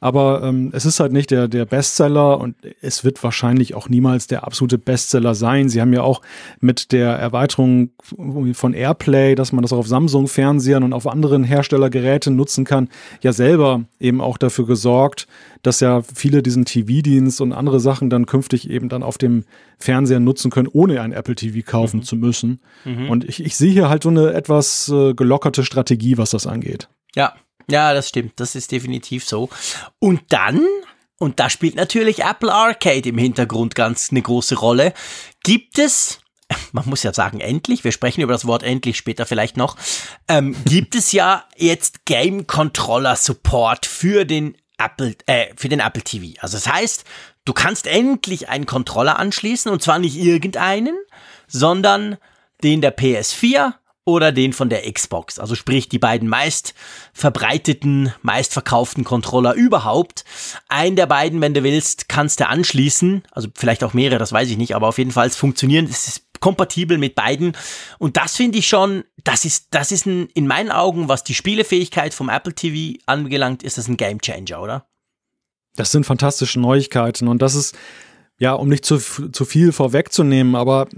Aber 0.00 0.42
ähm, 0.42 0.70
es 0.72 0.84
ist 0.86 1.00
halt 1.00 1.12
nicht 1.12 1.30
der, 1.30 1.48
der 1.48 1.64
Bestseller 1.64 2.40
und 2.40 2.56
es 2.80 3.04
wird 3.04 3.22
wahrscheinlich 3.22 3.74
auch 3.74 3.88
niemals 3.88 4.26
der 4.26 4.44
absolute 4.44 4.78
Bestseller 4.78 5.34
sein. 5.34 5.68
Sie 5.68 5.80
haben 5.80 5.92
ja 5.92 6.02
auch 6.02 6.22
mit 6.60 6.92
der 6.92 7.10
Erweiterung 7.10 7.90
von 8.52 8.74
Airplay, 8.74 9.34
dass 9.34 9.52
man 9.52 9.62
das 9.62 9.72
auch 9.72 9.78
auf 9.78 9.88
Samsung-Fernsehern 9.88 10.82
und 10.82 10.92
auf 10.92 11.06
anderen 11.06 11.44
Herstellergeräten 11.44 12.36
nutzen 12.36 12.64
kann, 12.64 12.88
ja 13.22 13.32
selber 13.32 13.84
eben 14.00 14.20
auch 14.20 14.38
dafür 14.38 14.66
gesorgt, 14.66 15.26
dass 15.62 15.80
ja 15.80 16.02
viele 16.02 16.42
diesen 16.42 16.64
TV-Dienst 16.64 17.40
und 17.40 17.52
andere 17.52 17.80
Sachen 17.80 18.10
dann 18.10 18.26
künftig 18.26 18.68
eben 18.70 18.88
dann 18.88 19.02
auf 19.02 19.18
dem 19.18 19.44
Fernseher 19.78 20.20
nutzen 20.20 20.50
können, 20.50 20.68
ohne 20.68 21.00
ein 21.00 21.12
Apple 21.12 21.34
TV 21.34 21.60
kaufen 21.68 21.98
mhm. 21.98 22.02
zu 22.04 22.16
müssen. 22.16 22.60
Mhm. 22.84 23.08
Und 23.10 23.24
ich, 23.24 23.42
ich 23.42 23.56
sehe 23.56 23.72
hier 23.72 23.88
halt 23.88 24.02
so 24.02 24.10
eine 24.10 24.32
etwas 24.32 24.88
äh, 24.88 25.14
gelockerte 25.14 25.64
Strategie, 25.64 26.18
was 26.18 26.30
das 26.30 26.46
angeht. 26.46 26.88
Ja, 27.14 27.34
ja, 27.68 27.94
das 27.94 28.08
stimmt. 28.08 28.38
Das 28.40 28.54
ist 28.54 28.72
definitiv 28.72 29.26
so. 29.26 29.48
Und 29.98 30.22
dann, 30.28 30.64
und 31.18 31.40
da 31.40 31.50
spielt 31.50 31.76
natürlich 31.76 32.20
Apple 32.20 32.52
Arcade 32.52 33.08
im 33.08 33.18
Hintergrund 33.18 33.74
ganz 33.74 34.10
eine 34.10 34.22
große 34.22 34.56
Rolle, 34.56 34.92
gibt 35.42 35.78
es 35.78 36.20
man 36.72 36.88
muss 36.88 37.02
ja 37.02 37.12
sagen, 37.12 37.40
endlich, 37.40 37.84
wir 37.84 37.92
sprechen 37.92 38.20
über 38.20 38.32
das 38.32 38.46
Wort 38.46 38.62
endlich 38.62 38.96
später 38.96 39.26
vielleicht 39.26 39.56
noch, 39.56 39.76
ähm, 40.28 40.56
gibt 40.64 40.94
es 40.94 41.12
ja 41.12 41.44
jetzt 41.56 42.04
Game 42.04 42.46
Controller 42.46 43.16
Support 43.16 43.86
für 43.86 44.24
den 44.24 44.56
Apple, 44.78 45.14
äh, 45.26 45.46
für 45.56 45.68
den 45.68 45.80
Apple 45.80 46.02
TV. 46.02 46.38
Also 46.40 46.56
das 46.56 46.68
heißt, 46.68 47.04
du 47.44 47.52
kannst 47.52 47.86
endlich 47.86 48.48
einen 48.48 48.66
Controller 48.66 49.18
anschließen 49.18 49.70
und 49.70 49.82
zwar 49.82 49.98
nicht 49.98 50.16
irgendeinen, 50.16 50.96
sondern 51.46 52.16
den 52.62 52.80
der 52.80 52.96
PS4 52.96 53.74
oder 54.04 54.32
den 54.32 54.52
von 54.52 54.68
der 54.68 54.90
Xbox. 54.90 55.38
Also 55.38 55.54
sprich 55.54 55.88
die 55.88 55.98
beiden 55.98 56.28
meist 56.28 56.74
verbreiteten, 57.12 58.12
meist 58.22 58.52
verkauften 58.52 59.04
Controller 59.04 59.54
überhaupt. 59.54 60.24
Einen 60.68 60.96
der 60.96 61.06
beiden, 61.06 61.40
wenn 61.40 61.54
du 61.54 61.62
willst, 61.62 62.08
kannst 62.08 62.40
du 62.40 62.48
anschließen. 62.48 63.22
Also 63.30 63.48
vielleicht 63.54 63.82
auch 63.82 63.94
mehrere, 63.94 64.18
das 64.18 64.32
weiß 64.32 64.50
ich 64.50 64.58
nicht, 64.58 64.74
aber 64.74 64.88
auf 64.88 64.98
jeden 64.98 65.10
Fall 65.10 65.30
funktionieren. 65.30 65.86
Es 65.86 66.08
ist 66.08 66.24
kompatibel 66.40 66.98
mit 66.98 67.14
beiden. 67.14 67.56
Und 67.98 68.18
das 68.18 68.36
finde 68.36 68.58
ich 68.58 68.68
schon, 68.68 69.04
das 69.24 69.46
ist, 69.46 69.68
das 69.70 69.90
ist 69.92 70.04
ein, 70.04 70.28
in 70.34 70.46
meinen 70.46 70.70
Augen, 70.70 71.08
was 71.08 71.24
die 71.24 71.34
Spielefähigkeit 71.34 72.12
vom 72.12 72.28
Apple 72.28 72.54
TV 72.54 73.00
angelangt, 73.06 73.62
ist 73.62 73.78
das 73.78 73.88
ein 73.88 73.96
Game 73.96 74.20
Changer, 74.20 74.60
oder? 74.60 74.86
Das 75.76 75.90
sind 75.90 76.04
fantastische 76.04 76.60
Neuigkeiten 76.60 77.28
und 77.28 77.40
das 77.40 77.54
ist, 77.54 77.74
ja, 78.38 78.52
um 78.52 78.68
nicht 78.68 78.84
zu, 78.84 78.98
zu 78.98 79.44
viel 79.46 79.72
vorwegzunehmen, 79.72 80.54
aber 80.54 80.88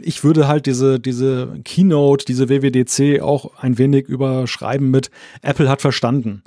ich 0.00 0.24
würde 0.24 0.48
halt 0.48 0.66
diese, 0.66 0.98
diese 1.00 1.60
Keynote, 1.64 2.24
diese 2.24 2.48
WWDC 2.48 3.20
auch 3.22 3.52
ein 3.56 3.78
wenig 3.78 4.08
überschreiben 4.08 4.90
mit 4.90 5.10
Apple 5.42 5.68
hat 5.68 5.80
verstanden. 5.80 6.42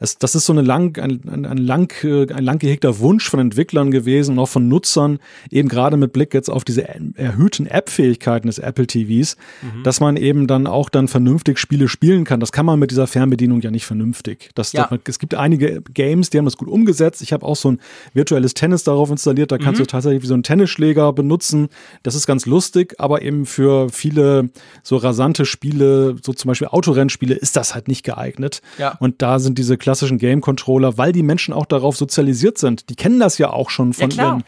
Es, 0.00 0.18
das 0.18 0.34
ist 0.34 0.46
so 0.46 0.52
eine 0.52 0.62
lang, 0.62 0.98
ein, 0.98 1.20
ein, 1.28 1.46
ein, 1.46 1.56
lang, 1.56 1.92
äh, 2.02 2.32
ein 2.32 2.42
lang 2.42 2.58
gehegter 2.58 2.98
Wunsch 2.98 3.30
von 3.30 3.38
Entwicklern 3.38 3.92
gewesen 3.92 4.32
und 4.32 4.38
auch 4.40 4.48
von 4.48 4.66
Nutzern, 4.66 5.20
eben 5.50 5.68
gerade 5.68 5.96
mit 5.96 6.12
Blick 6.12 6.34
jetzt 6.34 6.50
auf 6.50 6.64
diese 6.64 6.88
erhöhten 7.14 7.66
App-Fähigkeiten 7.66 8.48
des 8.48 8.58
Apple 8.58 8.88
TVs, 8.88 9.36
mhm. 9.62 9.84
dass 9.84 10.00
man 10.00 10.16
eben 10.16 10.48
dann 10.48 10.66
auch 10.66 10.88
dann 10.88 11.06
vernünftig 11.06 11.58
Spiele 11.58 11.86
spielen 11.86 12.24
kann. 12.24 12.40
Das 12.40 12.50
kann 12.50 12.66
man 12.66 12.80
mit 12.80 12.90
dieser 12.90 13.06
Fernbedienung 13.06 13.60
ja 13.60 13.70
nicht 13.70 13.86
vernünftig. 13.86 14.50
Das, 14.56 14.72
ja. 14.72 14.88
das, 14.90 14.98
es 15.06 15.18
gibt 15.20 15.36
einige 15.36 15.80
Games, 15.82 16.28
die 16.30 16.38
haben 16.38 16.44
das 16.44 16.56
gut 16.56 16.68
umgesetzt. 16.68 17.22
Ich 17.22 17.32
habe 17.32 17.46
auch 17.46 17.56
so 17.56 17.70
ein 17.70 17.80
virtuelles 18.14 18.54
Tennis 18.54 18.82
darauf 18.82 19.10
installiert. 19.10 19.52
Da 19.52 19.58
kannst 19.58 19.78
mhm. 19.78 19.84
du 19.84 19.86
tatsächlich 19.86 20.22
wie 20.24 20.26
so 20.26 20.34
einen 20.34 20.42
Tennisschläger 20.42 21.12
benutzen. 21.12 21.68
Das 22.02 22.16
ist 22.16 22.26
ganz 22.26 22.46
lustig, 22.46 22.94
aber 22.98 23.22
eben 23.22 23.46
für 23.46 23.90
viele 23.90 24.50
so 24.82 24.96
rasante 24.96 25.46
Spiele, 25.46 26.16
so 26.20 26.32
zum 26.32 26.48
Beispiel 26.48 26.66
Autorennspiele, 26.68 27.34
ist 27.36 27.54
das 27.54 27.74
halt 27.76 27.86
nicht 27.86 28.04
geeignet. 28.04 28.60
Ja. 28.78 28.96
Und 28.98 29.22
da 29.22 29.38
sind 29.38 29.56
diese 29.56 29.78
klassischen 29.84 30.16
Game-Controller, 30.16 30.96
weil 30.96 31.12
die 31.12 31.22
Menschen 31.22 31.52
auch 31.52 31.66
darauf 31.66 31.94
sozialisiert 31.94 32.56
sind. 32.56 32.88
Die 32.88 32.96
kennen 32.96 33.20
das 33.20 33.36
ja 33.36 33.50
auch 33.50 33.68
schon 33.68 33.92
von 33.92 34.08
ja, 34.10 34.24
ihren 34.24 34.44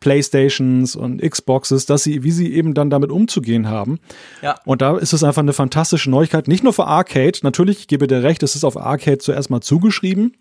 Playstations 0.00 0.96
und 0.96 1.22
Xboxes, 1.22 1.86
dass 1.86 2.02
sie, 2.02 2.24
wie 2.24 2.32
sie 2.32 2.52
eben 2.52 2.74
dann 2.74 2.90
damit 2.90 3.12
umzugehen 3.12 3.68
haben. 3.68 4.00
Ja. 4.42 4.56
Und 4.64 4.82
da 4.82 4.98
ist 4.98 5.12
es 5.12 5.22
einfach 5.22 5.42
eine 5.42 5.52
fantastische 5.52 6.10
Neuigkeit, 6.10 6.48
nicht 6.48 6.64
nur 6.64 6.72
für 6.72 6.86
Arcade. 6.86 7.38
Natürlich, 7.42 7.78
ich 7.78 7.86
gebe 7.86 8.08
dir 8.08 8.24
recht, 8.24 8.42
es 8.42 8.56
ist 8.56 8.64
auf 8.64 8.76
Arcade 8.76 9.18
zuerst 9.18 9.48
mal 9.48 9.60
zugeschrieben, 9.60 10.36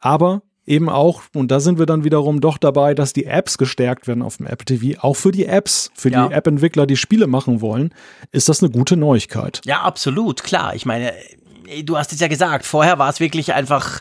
aber 0.00 0.42
eben 0.66 0.88
auch, 0.88 1.22
und 1.34 1.52
da 1.52 1.60
sind 1.60 1.78
wir 1.78 1.86
dann 1.86 2.02
wiederum 2.02 2.40
doch 2.40 2.58
dabei, 2.58 2.94
dass 2.94 3.12
die 3.12 3.26
Apps 3.26 3.58
gestärkt 3.58 4.08
werden 4.08 4.22
auf 4.22 4.38
dem 4.38 4.46
Apple 4.46 4.64
TV. 4.64 5.00
Auch 5.00 5.14
für 5.14 5.30
die 5.30 5.46
Apps, 5.46 5.92
für 5.94 6.10
ja. 6.10 6.26
die 6.26 6.34
App-Entwickler, 6.34 6.86
die 6.86 6.96
Spiele 6.96 7.28
machen 7.28 7.60
wollen, 7.60 7.94
ist 8.32 8.48
das 8.48 8.60
eine 8.60 8.72
gute 8.72 8.96
Neuigkeit. 8.96 9.60
Ja, 9.64 9.82
absolut, 9.82 10.42
klar. 10.42 10.74
Ich 10.74 10.84
meine, 10.84 11.12
du 11.84 11.96
hast 11.96 12.12
es 12.12 12.20
ja 12.20 12.28
gesagt, 12.28 12.66
vorher 12.66 12.98
war 12.98 13.08
es 13.08 13.20
wirklich 13.20 13.54
einfach. 13.54 14.00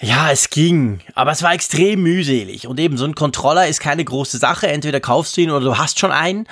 Ja, 0.00 0.32
es 0.32 0.50
ging, 0.50 0.98
aber 1.14 1.30
es 1.30 1.42
war 1.42 1.54
extrem 1.54 2.02
mühselig. 2.02 2.66
Und 2.66 2.80
eben 2.80 2.96
so 2.96 3.04
ein 3.04 3.14
Controller 3.14 3.68
ist 3.68 3.78
keine 3.78 4.04
große 4.04 4.38
Sache. 4.38 4.66
Entweder 4.66 4.98
kaufst 4.98 5.36
du 5.36 5.42
ihn 5.42 5.50
oder 5.52 5.64
du 5.64 5.78
hast 5.78 6.00
schon 6.00 6.10
einen. 6.10 6.48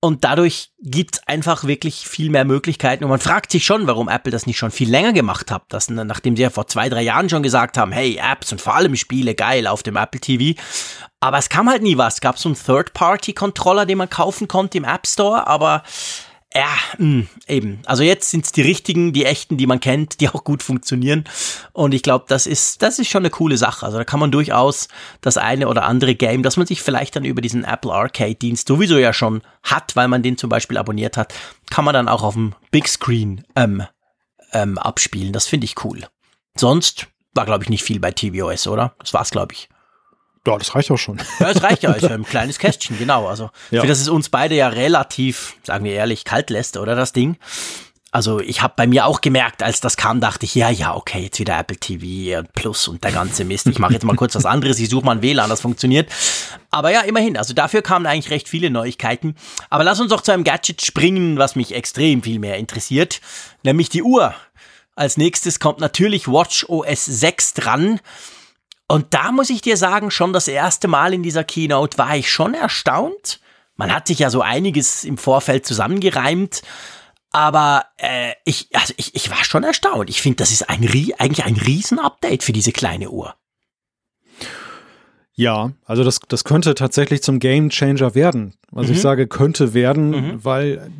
Und 0.00 0.24
dadurch 0.24 0.72
gibt 0.78 1.14
es 1.14 1.26
einfach 1.26 1.64
wirklich 1.64 2.06
viel 2.06 2.28
mehr 2.28 2.44
Möglichkeiten. 2.44 3.02
Und 3.02 3.10
man 3.10 3.18
fragt 3.18 3.50
sich 3.50 3.64
schon, 3.64 3.86
warum 3.86 4.08
Apple 4.08 4.30
das 4.30 4.46
nicht 4.46 4.58
schon 4.58 4.70
viel 4.70 4.90
länger 4.90 5.14
gemacht 5.14 5.50
hat. 5.50 5.62
Das, 5.70 5.88
nachdem 5.88 6.36
sie 6.36 6.42
ja 6.42 6.50
vor 6.50 6.66
zwei, 6.66 6.90
drei 6.90 7.02
Jahren 7.02 7.30
schon 7.30 7.42
gesagt 7.42 7.78
haben, 7.78 7.92
hey, 7.92 8.20
Apps 8.22 8.52
und 8.52 8.60
vor 8.60 8.74
allem 8.74 8.94
Spiele, 8.94 9.34
geil, 9.34 9.66
auf 9.66 9.82
dem 9.82 9.96
Apple 9.96 10.20
TV. 10.20 10.60
Aber 11.18 11.38
es 11.38 11.48
kam 11.48 11.70
halt 11.70 11.82
nie 11.82 11.96
was. 11.96 12.14
Es 12.14 12.20
gab 12.20 12.38
so 12.38 12.50
einen 12.50 12.56
Third-Party-Controller, 12.56 13.86
den 13.86 13.98
man 13.98 14.10
kaufen 14.10 14.48
konnte 14.48 14.76
im 14.76 14.84
App 14.84 15.06
Store, 15.06 15.46
aber 15.46 15.82
ja, 16.54 16.76
mh, 16.98 16.98
hm, 16.98 17.28
eben. 17.46 17.82
Also 17.86 18.02
jetzt 18.02 18.30
sind 18.30 18.44
es 18.44 18.52
die 18.52 18.62
richtigen, 18.62 19.12
die 19.12 19.24
echten, 19.24 19.56
die 19.56 19.66
man 19.66 19.80
kennt, 19.80 20.20
die 20.20 20.28
auch 20.28 20.44
gut 20.44 20.62
funktionieren. 20.62 21.24
Und 21.72 21.94
ich 21.94 22.02
glaube, 22.02 22.26
das 22.28 22.46
ist, 22.46 22.82
das 22.82 22.98
ist 22.98 23.08
schon 23.08 23.22
eine 23.22 23.30
coole 23.30 23.56
Sache. 23.56 23.86
Also 23.86 23.98
da 23.98 24.04
kann 24.04 24.20
man 24.20 24.30
durchaus 24.30 24.88
das 25.20 25.36
eine 25.38 25.68
oder 25.68 25.84
andere 25.84 26.14
Game, 26.14 26.42
das 26.42 26.56
man 26.56 26.66
sich 26.66 26.82
vielleicht 26.82 27.16
dann 27.16 27.24
über 27.24 27.40
diesen 27.40 27.64
Apple 27.64 27.92
Arcade 27.92 28.34
Dienst 28.34 28.68
sowieso 28.68 28.98
ja 28.98 29.12
schon 29.12 29.42
hat, 29.62 29.96
weil 29.96 30.08
man 30.08 30.22
den 30.22 30.36
zum 30.36 30.50
Beispiel 30.50 30.76
abonniert 30.76 31.16
hat, 31.16 31.32
kann 31.70 31.84
man 31.84 31.94
dann 31.94 32.08
auch 32.08 32.22
auf 32.22 32.34
dem 32.34 32.54
Big 32.70 32.88
Screen 32.88 33.44
ähm, 33.56 33.84
ähm, 34.52 34.78
abspielen. 34.78 35.32
Das 35.32 35.46
finde 35.46 35.64
ich 35.64 35.84
cool. 35.84 36.00
Sonst 36.56 37.06
war, 37.34 37.46
glaube 37.46 37.64
ich, 37.64 37.70
nicht 37.70 37.84
viel 37.84 37.98
bei 37.98 38.10
tvOS, 38.10 38.66
oder? 38.66 38.94
Das 38.98 39.14
war's, 39.14 39.30
glaube 39.30 39.54
ich. 39.54 39.68
Ja, 40.46 40.58
das 40.58 40.74
reicht 40.74 40.90
auch 40.90 40.98
schon. 40.98 41.18
Ja, 41.38 41.52
das 41.52 41.62
reicht 41.62 41.82
ja. 41.82 41.92
Ist 41.92 42.02
ja 42.02 42.10
ein 42.14 42.24
kleines 42.24 42.58
Kästchen, 42.58 42.98
genau. 42.98 43.26
Also, 43.26 43.50
ja. 43.70 43.80
für 43.80 43.86
das 43.86 44.00
es 44.00 44.08
uns 44.08 44.28
beide 44.28 44.54
ja 44.54 44.68
relativ, 44.68 45.56
sagen 45.62 45.84
wir 45.84 45.92
ehrlich, 45.92 46.24
kalt 46.24 46.50
lässt, 46.50 46.76
oder 46.76 46.94
das 46.94 47.12
Ding. 47.12 47.36
Also 48.14 48.40
ich 48.40 48.60
habe 48.60 48.74
bei 48.76 48.86
mir 48.86 49.06
auch 49.06 49.22
gemerkt, 49.22 49.62
als 49.62 49.80
das 49.80 49.96
kam, 49.96 50.20
dachte 50.20 50.44
ich, 50.44 50.54
ja, 50.54 50.68
ja, 50.68 50.94
okay, 50.94 51.20
jetzt 51.20 51.38
wieder 51.38 51.58
Apple 51.58 51.78
TV 51.78 52.46
Plus 52.52 52.86
und 52.86 53.02
der 53.02 53.10
ganze 53.10 53.42
Mist. 53.46 53.66
Ich 53.68 53.78
mache 53.78 53.94
jetzt 53.94 54.04
mal 54.04 54.14
kurz 54.16 54.34
was 54.34 54.44
anderes, 54.44 54.78
ich 54.78 54.90
suche 54.90 55.06
mal 55.06 55.12
ein 55.12 55.22
WLAN, 55.22 55.48
das 55.48 55.62
funktioniert. 55.62 56.12
Aber 56.70 56.92
ja, 56.92 57.00
immerhin, 57.00 57.38
also 57.38 57.54
dafür 57.54 57.80
kamen 57.80 58.04
eigentlich 58.04 58.30
recht 58.30 58.50
viele 58.50 58.68
Neuigkeiten. 58.68 59.34
Aber 59.70 59.82
lass 59.82 59.98
uns 59.98 60.10
doch 60.10 60.20
zu 60.20 60.30
einem 60.30 60.44
Gadget 60.44 60.82
springen, 60.84 61.38
was 61.38 61.56
mich 61.56 61.74
extrem 61.74 62.22
viel 62.22 62.38
mehr 62.38 62.58
interessiert, 62.58 63.22
nämlich 63.62 63.88
die 63.88 64.02
Uhr. 64.02 64.34
Als 64.94 65.16
nächstes 65.16 65.58
kommt 65.58 65.80
natürlich 65.80 66.28
Watch 66.28 66.66
OS 66.68 67.06
6 67.06 67.54
dran. 67.54 67.98
Und 68.92 69.14
da 69.14 69.32
muss 69.32 69.48
ich 69.48 69.62
dir 69.62 69.78
sagen, 69.78 70.10
schon 70.10 70.34
das 70.34 70.48
erste 70.48 70.86
Mal 70.86 71.14
in 71.14 71.22
dieser 71.22 71.44
Keynote 71.44 71.96
war 71.96 72.14
ich 72.14 72.30
schon 72.30 72.52
erstaunt. 72.52 73.40
Man 73.74 73.90
hat 73.90 74.06
sich 74.06 74.18
ja 74.18 74.28
so 74.28 74.42
einiges 74.42 75.04
im 75.04 75.16
Vorfeld 75.16 75.64
zusammengereimt. 75.64 76.60
Aber 77.30 77.86
äh, 77.96 78.34
ich, 78.44 78.68
also 78.74 78.92
ich, 78.98 79.14
ich 79.14 79.30
war 79.30 79.42
schon 79.44 79.64
erstaunt. 79.64 80.10
Ich 80.10 80.20
finde, 80.20 80.36
das 80.36 80.50
ist 80.50 80.68
ein, 80.68 80.86
eigentlich 81.16 81.44
ein 81.46 81.56
Riesen-Update 81.56 82.42
für 82.42 82.52
diese 82.52 82.72
kleine 82.72 83.08
Uhr. 83.08 83.34
Ja, 85.42 85.72
also 85.84 86.04
das, 86.04 86.20
das 86.28 86.44
könnte 86.44 86.74
tatsächlich 86.74 87.22
zum 87.22 87.38
Game 87.38 87.68
Changer 87.70 88.14
werden. 88.14 88.54
Also 88.74 88.88
mhm. 88.88 88.94
ich 88.94 89.02
sage, 89.02 89.26
könnte 89.26 89.74
werden, 89.74 90.10
mhm. 90.10 90.44
weil 90.44 90.90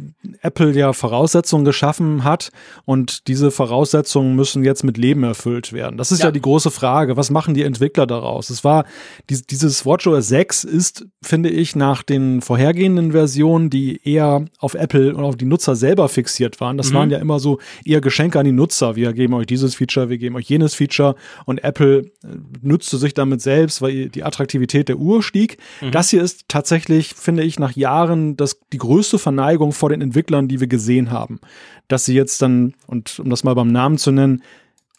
Apple 0.42 0.72
ja 0.72 0.92
Voraussetzungen 0.92 1.64
geschaffen 1.64 2.22
hat 2.22 2.50
und 2.84 3.28
diese 3.28 3.50
Voraussetzungen 3.50 4.36
müssen 4.36 4.62
jetzt 4.62 4.84
mit 4.84 4.98
Leben 4.98 5.24
erfüllt 5.24 5.72
werden. 5.72 5.96
Das 5.96 6.12
ist 6.12 6.18
ja, 6.18 6.26
ja 6.26 6.32
die 6.32 6.42
große 6.42 6.70
Frage. 6.70 7.16
Was 7.16 7.30
machen 7.30 7.54
die 7.54 7.62
Entwickler 7.62 8.06
daraus? 8.06 8.50
Es 8.50 8.62
war, 8.62 8.84
dieses 9.30 9.86
WatchOS 9.86 10.28
6 10.28 10.64
ist, 10.64 11.06
finde 11.22 11.48
ich, 11.48 11.74
nach 11.74 12.02
den 12.02 12.42
vorhergehenden 12.42 13.12
Versionen, 13.12 13.70
die 13.70 14.00
eher 14.06 14.44
auf 14.58 14.74
Apple 14.74 15.14
und 15.14 15.24
auf 15.24 15.36
die 15.36 15.46
Nutzer 15.46 15.74
selber 15.74 16.10
fixiert 16.10 16.60
waren. 16.60 16.76
Das 16.76 16.90
mhm. 16.90 16.94
waren 16.94 17.10
ja 17.10 17.18
immer 17.18 17.40
so 17.40 17.58
eher 17.86 18.02
Geschenke 18.02 18.38
an 18.38 18.44
die 18.44 18.52
Nutzer. 18.52 18.96
Wir 18.96 19.14
geben 19.14 19.32
euch 19.32 19.46
dieses 19.46 19.76
Feature, 19.76 20.10
wir 20.10 20.18
geben 20.18 20.36
euch 20.36 20.48
jenes 20.48 20.74
Feature 20.74 21.14
und 21.46 21.64
Apple 21.64 22.00
äh, 22.00 22.28
nützte 22.60 22.98
sich 22.98 23.14
damit 23.14 23.40
selbst, 23.40 23.80
weil 23.80 24.10
die 24.10 24.24
Attraktivität 24.32 24.88
der 24.88 24.98
Uhr 24.98 25.22
stieg. 25.22 25.58
Mhm. 25.80 25.90
Das 25.92 26.10
hier 26.10 26.22
ist 26.22 26.46
tatsächlich, 26.48 27.14
finde 27.14 27.42
ich, 27.42 27.58
nach 27.58 27.76
Jahren 27.76 28.36
das, 28.36 28.60
die 28.72 28.78
größte 28.78 29.18
Verneigung 29.18 29.72
vor 29.72 29.90
den 29.90 30.00
Entwicklern, 30.00 30.48
die 30.48 30.60
wir 30.60 30.66
gesehen 30.66 31.10
haben. 31.10 31.40
Dass 31.88 32.04
sie 32.04 32.14
jetzt 32.14 32.42
dann, 32.42 32.74
und 32.86 33.18
um 33.18 33.30
das 33.30 33.44
mal 33.44 33.54
beim 33.54 33.68
Namen 33.68 33.98
zu 33.98 34.10
nennen, 34.10 34.42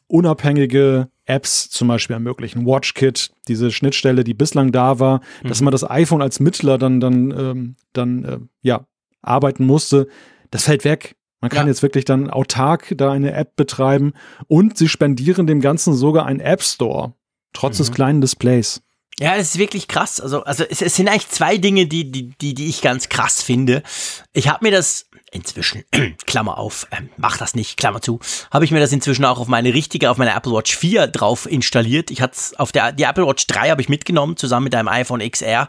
unabhängige 0.07 1.09
Apps 1.25 1.69
zum 1.69 1.87
Beispiel 1.87 2.13
ermöglichen. 2.13 2.65
WatchKit, 2.65 3.31
diese 3.47 3.71
Schnittstelle, 3.71 4.23
die 4.23 4.33
bislang 4.33 4.71
da 4.71 4.99
war, 4.99 5.21
mhm. 5.41 5.47
dass 5.47 5.61
man 5.61 5.71
das 5.71 5.89
iPhone 5.89 6.21
als 6.21 6.39
Mittler 6.39 6.77
dann, 6.77 6.99
dann, 6.99 7.31
ähm, 7.31 7.75
dann 7.93 8.23
äh, 8.23 8.39
ja, 8.61 8.85
arbeiten 9.21 9.65
musste, 9.65 10.07
das 10.51 10.65
fällt 10.65 10.83
weg. 10.83 11.15
Man 11.41 11.49
kann 11.49 11.65
ja. 11.65 11.71
jetzt 11.71 11.83
wirklich 11.83 12.05
dann 12.05 12.29
autark 12.29 12.93
da 12.95 13.11
eine 13.11 13.33
App 13.33 13.55
betreiben 13.55 14.13
und 14.47 14.77
sie 14.77 14.87
spendieren 14.87 15.45
dem 15.45 15.59
Ganzen 15.59 15.93
sogar 15.93 16.25
einen 16.25 16.39
App 16.39 16.61
Store, 16.61 17.13
trotz 17.51 17.79
mhm. 17.79 17.83
des 17.83 17.91
kleinen 17.91 18.21
Displays. 18.21 18.81
Ja, 19.19 19.35
es 19.35 19.49
ist 19.49 19.57
wirklich 19.57 19.87
krass. 19.87 20.19
Also, 20.19 20.43
also 20.43 20.63
es, 20.63 20.81
es 20.81 20.95
sind 20.95 21.07
eigentlich 21.07 21.29
zwei 21.29 21.57
Dinge, 21.57 21.85
die, 21.85 22.11
die, 22.11 22.29
die, 22.41 22.53
die 22.53 22.67
ich 22.67 22.81
ganz 22.81 23.09
krass 23.09 23.43
finde. 23.43 23.83
Ich 24.33 24.47
habe 24.47 24.65
mir 24.65 24.71
das 24.71 25.05
inzwischen, 25.33 25.83
Klammer 26.25 26.57
auf, 26.57 26.87
ähm, 26.91 27.09
mach 27.17 27.37
das 27.37 27.55
nicht, 27.55 27.77
Klammer 27.77 28.01
zu, 28.01 28.19
habe 28.51 28.65
ich 28.65 28.71
mir 28.71 28.79
das 28.79 28.91
inzwischen 28.91 29.25
auch 29.25 29.39
auf 29.39 29.47
meine 29.47 29.73
richtige, 29.73 30.09
auf 30.09 30.17
meine 30.17 30.33
Apple 30.33 30.53
Watch 30.53 30.75
4 30.75 31.07
drauf 31.07 31.49
installiert. 31.49 32.11
Ich 32.11 32.21
hatte 32.21 32.37
auf 32.57 32.71
der, 32.71 32.91
die 32.91 33.03
Apple 33.03 33.27
Watch 33.27 33.47
3 33.47 33.71
habe 33.71 33.81
ich 33.81 33.89
mitgenommen, 33.89 34.37
zusammen 34.37 34.65
mit 34.65 34.75
einem 34.75 34.87
iPhone 34.87 35.19
XR 35.19 35.67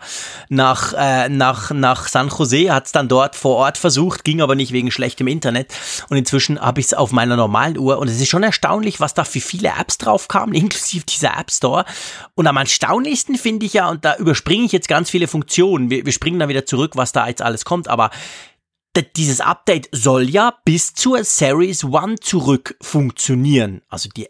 nach, 0.48 0.92
äh, 0.96 1.28
nach, 1.28 1.70
nach 1.70 2.08
San 2.08 2.28
Jose, 2.28 2.72
hat 2.72 2.86
es 2.86 2.92
dann 2.92 3.08
dort 3.08 3.36
vor 3.36 3.56
Ort 3.56 3.78
versucht, 3.78 4.24
ging 4.24 4.40
aber 4.40 4.54
nicht 4.54 4.72
wegen 4.72 4.90
schlechtem 4.90 5.26
Internet. 5.26 5.74
Und 6.08 6.16
inzwischen 6.16 6.60
habe 6.60 6.80
ich 6.80 6.86
es 6.86 6.94
auf 6.94 7.12
meiner 7.12 7.36
normalen 7.36 7.78
Uhr 7.78 7.98
und 7.98 8.08
es 8.08 8.20
ist 8.20 8.28
schon 8.28 8.42
erstaunlich, 8.42 9.00
was 9.00 9.14
da 9.14 9.24
für 9.24 9.40
viele 9.40 9.72
Apps 9.78 9.98
drauf 9.98 10.28
kamen, 10.28 10.54
inklusive 10.54 11.04
dieser 11.06 11.38
App 11.38 11.50
Store. 11.50 11.84
Und 12.34 12.46
am 12.46 12.56
erstaunlichsten 12.56 13.36
finde 13.36 13.66
ich 13.66 13.72
ja, 13.74 13.88
und 13.88 14.04
da 14.04 14.16
überspringe 14.16 14.64
ich 14.64 14.72
jetzt 14.72 14.88
ganz 14.88 15.10
viele 15.10 15.28
Funktionen, 15.28 15.90
wir, 15.90 16.04
wir 16.04 16.12
springen 16.12 16.38
dann 16.38 16.48
wieder 16.48 16.66
zurück, 16.66 16.92
was 16.94 17.12
da 17.12 17.26
jetzt 17.28 17.42
alles 17.42 17.64
kommt, 17.64 17.88
aber 17.88 18.10
dieses 19.02 19.40
Update 19.40 19.88
soll 19.92 20.28
ja 20.28 20.54
bis 20.64 20.94
zur 20.94 21.24
Series 21.24 21.84
One 21.84 22.16
zurück 22.20 22.76
funktionieren. 22.80 23.82
Also, 23.88 24.08
die, 24.08 24.28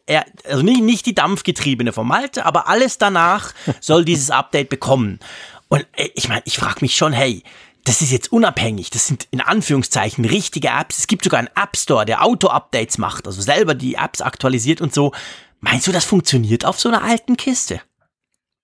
also 0.49 0.63
nicht, 0.63 0.83
nicht 0.83 1.07
die 1.07 1.15
dampfgetriebene 1.15 1.93
von 1.93 2.07
Malte, 2.07 2.47
aber 2.47 2.69
alles 2.69 2.99
danach 2.99 3.53
soll 3.81 4.05
dieses 4.05 4.31
Update 4.31 4.69
bekommen. 4.69 5.21
Und 5.69 5.87
äh, 5.93 6.09
ich 6.15 6.29
meine, 6.29 6.43
ich 6.45 6.57
frage 6.57 6.79
mich 6.81 6.97
schon, 6.97 7.13
hey, 7.13 7.43
das 7.85 8.01
ist 8.01 8.11
jetzt 8.11 8.33
unabhängig. 8.33 8.91
Das 8.91 9.07
sind 9.07 9.29
in 9.31 9.41
Anführungszeichen 9.41 10.25
richtige 10.25 10.69
Apps. 10.69 10.99
Es 10.99 11.07
gibt 11.07 11.25
sogar 11.25 11.39
einen 11.39 11.51
App 11.55 11.77
Store, 11.77 12.07
der 12.07 12.25
Auto-Updates 12.25 12.99
macht, 12.99 13.27
also 13.27 13.43
selber 13.43 13.75
die 13.75 13.95
Apps 13.95 14.23
aktualisiert 14.23 14.81
und 14.81 14.95
so. 14.95 15.13
Meinst 15.61 15.87
du, 15.87 15.93
das 15.93 16.05
funktioniert 16.05 16.65
auf 16.65 16.81
so 16.81 16.89
einer 16.89 17.03
alten 17.03 17.37
Kiste? 17.37 17.81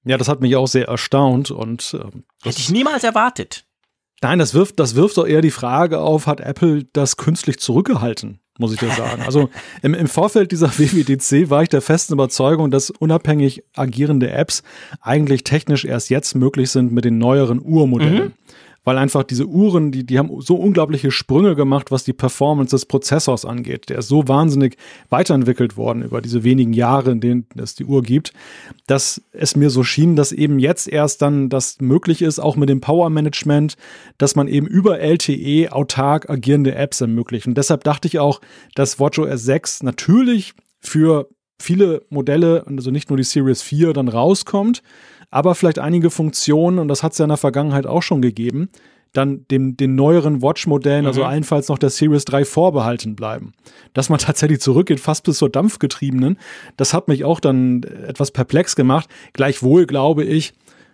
Ja, 0.04 0.16
das 0.16 0.28
hat 0.28 0.40
mich 0.40 0.56
auch 0.56 0.66
sehr 0.66 0.88
erstaunt 0.88 1.50
und 1.50 1.94
ähm, 1.94 2.24
hätte 2.42 2.58
ich 2.58 2.70
niemals 2.70 3.04
erwartet. 3.04 3.64
Nein, 4.22 4.38
das 4.38 4.52
wirft, 4.52 4.78
das 4.78 4.94
wirft 4.96 5.16
doch 5.16 5.26
eher 5.26 5.40
die 5.40 5.50
Frage 5.50 5.98
auf, 5.98 6.26
hat 6.26 6.40
Apple 6.40 6.84
das 6.92 7.16
künstlich 7.16 7.58
zurückgehalten, 7.58 8.40
muss 8.58 8.72
ich 8.72 8.78
dir 8.78 8.90
sagen. 8.90 9.22
Also 9.22 9.48
im, 9.82 9.94
im 9.94 10.08
Vorfeld 10.08 10.52
dieser 10.52 10.68
WWDC 10.68 11.48
war 11.48 11.62
ich 11.62 11.70
der 11.70 11.80
festen 11.80 12.12
Überzeugung, 12.12 12.70
dass 12.70 12.90
unabhängig 12.90 13.64
agierende 13.74 14.30
Apps 14.30 14.62
eigentlich 15.00 15.44
technisch 15.44 15.86
erst 15.86 16.10
jetzt 16.10 16.34
möglich 16.34 16.70
sind 16.70 16.92
mit 16.92 17.06
den 17.06 17.16
neueren 17.16 17.60
Uhrmodellen. 17.64 18.24
Mhm. 18.24 18.32
Weil 18.84 18.96
einfach 18.96 19.24
diese 19.24 19.46
Uhren, 19.46 19.92
die, 19.92 20.04
die 20.04 20.18
haben 20.18 20.40
so 20.40 20.56
unglaubliche 20.56 21.10
Sprünge 21.10 21.54
gemacht, 21.54 21.90
was 21.90 22.04
die 22.04 22.12
Performance 22.12 22.74
des 22.74 22.86
Prozessors 22.86 23.44
angeht. 23.44 23.88
Der 23.88 23.98
ist 23.98 24.08
so 24.08 24.26
wahnsinnig 24.26 24.76
weiterentwickelt 25.10 25.76
worden 25.76 26.02
über 26.02 26.20
diese 26.20 26.44
wenigen 26.44 26.72
Jahre, 26.72 27.10
in 27.10 27.20
denen 27.20 27.46
es 27.56 27.74
die 27.74 27.84
Uhr 27.84 28.02
gibt, 28.02 28.32
dass 28.86 29.22
es 29.32 29.56
mir 29.56 29.70
so 29.70 29.82
schien, 29.82 30.16
dass 30.16 30.32
eben 30.32 30.58
jetzt 30.58 30.88
erst 30.88 31.22
dann 31.22 31.48
das 31.48 31.80
möglich 31.80 32.22
ist, 32.22 32.38
auch 32.38 32.56
mit 32.56 32.68
dem 32.68 32.80
Power 32.80 33.10
Management, 33.10 33.76
dass 34.18 34.34
man 34.34 34.48
eben 34.48 34.66
über 34.66 35.00
LTE 35.00 35.72
autark 35.72 36.30
agierende 36.30 36.74
Apps 36.74 37.00
ermöglicht. 37.00 37.46
Und 37.46 37.58
deshalb 37.58 37.84
dachte 37.84 38.08
ich 38.08 38.18
auch, 38.18 38.40
dass 38.74 38.98
WatchOS 38.98 39.42
6 39.42 39.82
natürlich 39.82 40.54
für 40.80 41.28
viele 41.60 42.02
Modelle, 42.08 42.64
also 42.66 42.90
nicht 42.90 43.10
nur 43.10 43.16
die 43.16 43.24
Series 43.24 43.62
4, 43.62 43.92
dann 43.92 44.08
rauskommt, 44.08 44.82
aber 45.30 45.54
vielleicht 45.54 45.78
einige 45.78 46.10
Funktionen, 46.10 46.78
und 46.78 46.88
das 46.88 47.02
hat 47.02 47.12
es 47.12 47.18
ja 47.18 47.24
in 47.24 47.30
der 47.30 47.36
Vergangenheit 47.36 47.86
auch 47.86 48.02
schon 48.02 48.22
gegeben, 48.22 48.70
dann 49.12 49.44
dem, 49.50 49.76
den 49.76 49.94
neueren 49.96 50.40
Watch-Modellen, 50.40 51.06
also 51.06 51.20
mhm. 51.20 51.24
also 51.24 51.32
allenfalls 51.32 51.68
noch 51.68 51.78
der 51.78 51.90
Series 51.90 52.24
3 52.24 52.44
vorbehalten 52.44 53.16
bleiben. 53.16 53.52
Dass 53.92 54.08
man 54.08 54.18
tatsächlich 54.18 54.60
zurückgeht, 54.60 55.00
fast 55.00 55.24
bis 55.24 55.38
zur 55.38 55.50
dampfgetriebenen, 55.50 56.38
das 56.76 56.94
hat 56.94 57.08
mich 57.08 57.24
auch 57.24 57.40
dann 57.40 57.82
etwas 57.82 58.30
perplex 58.30 58.76
gemacht. 58.76 59.08
Gleichwohl 59.32 59.86
glaube 59.86 60.24
ich, 60.24 60.52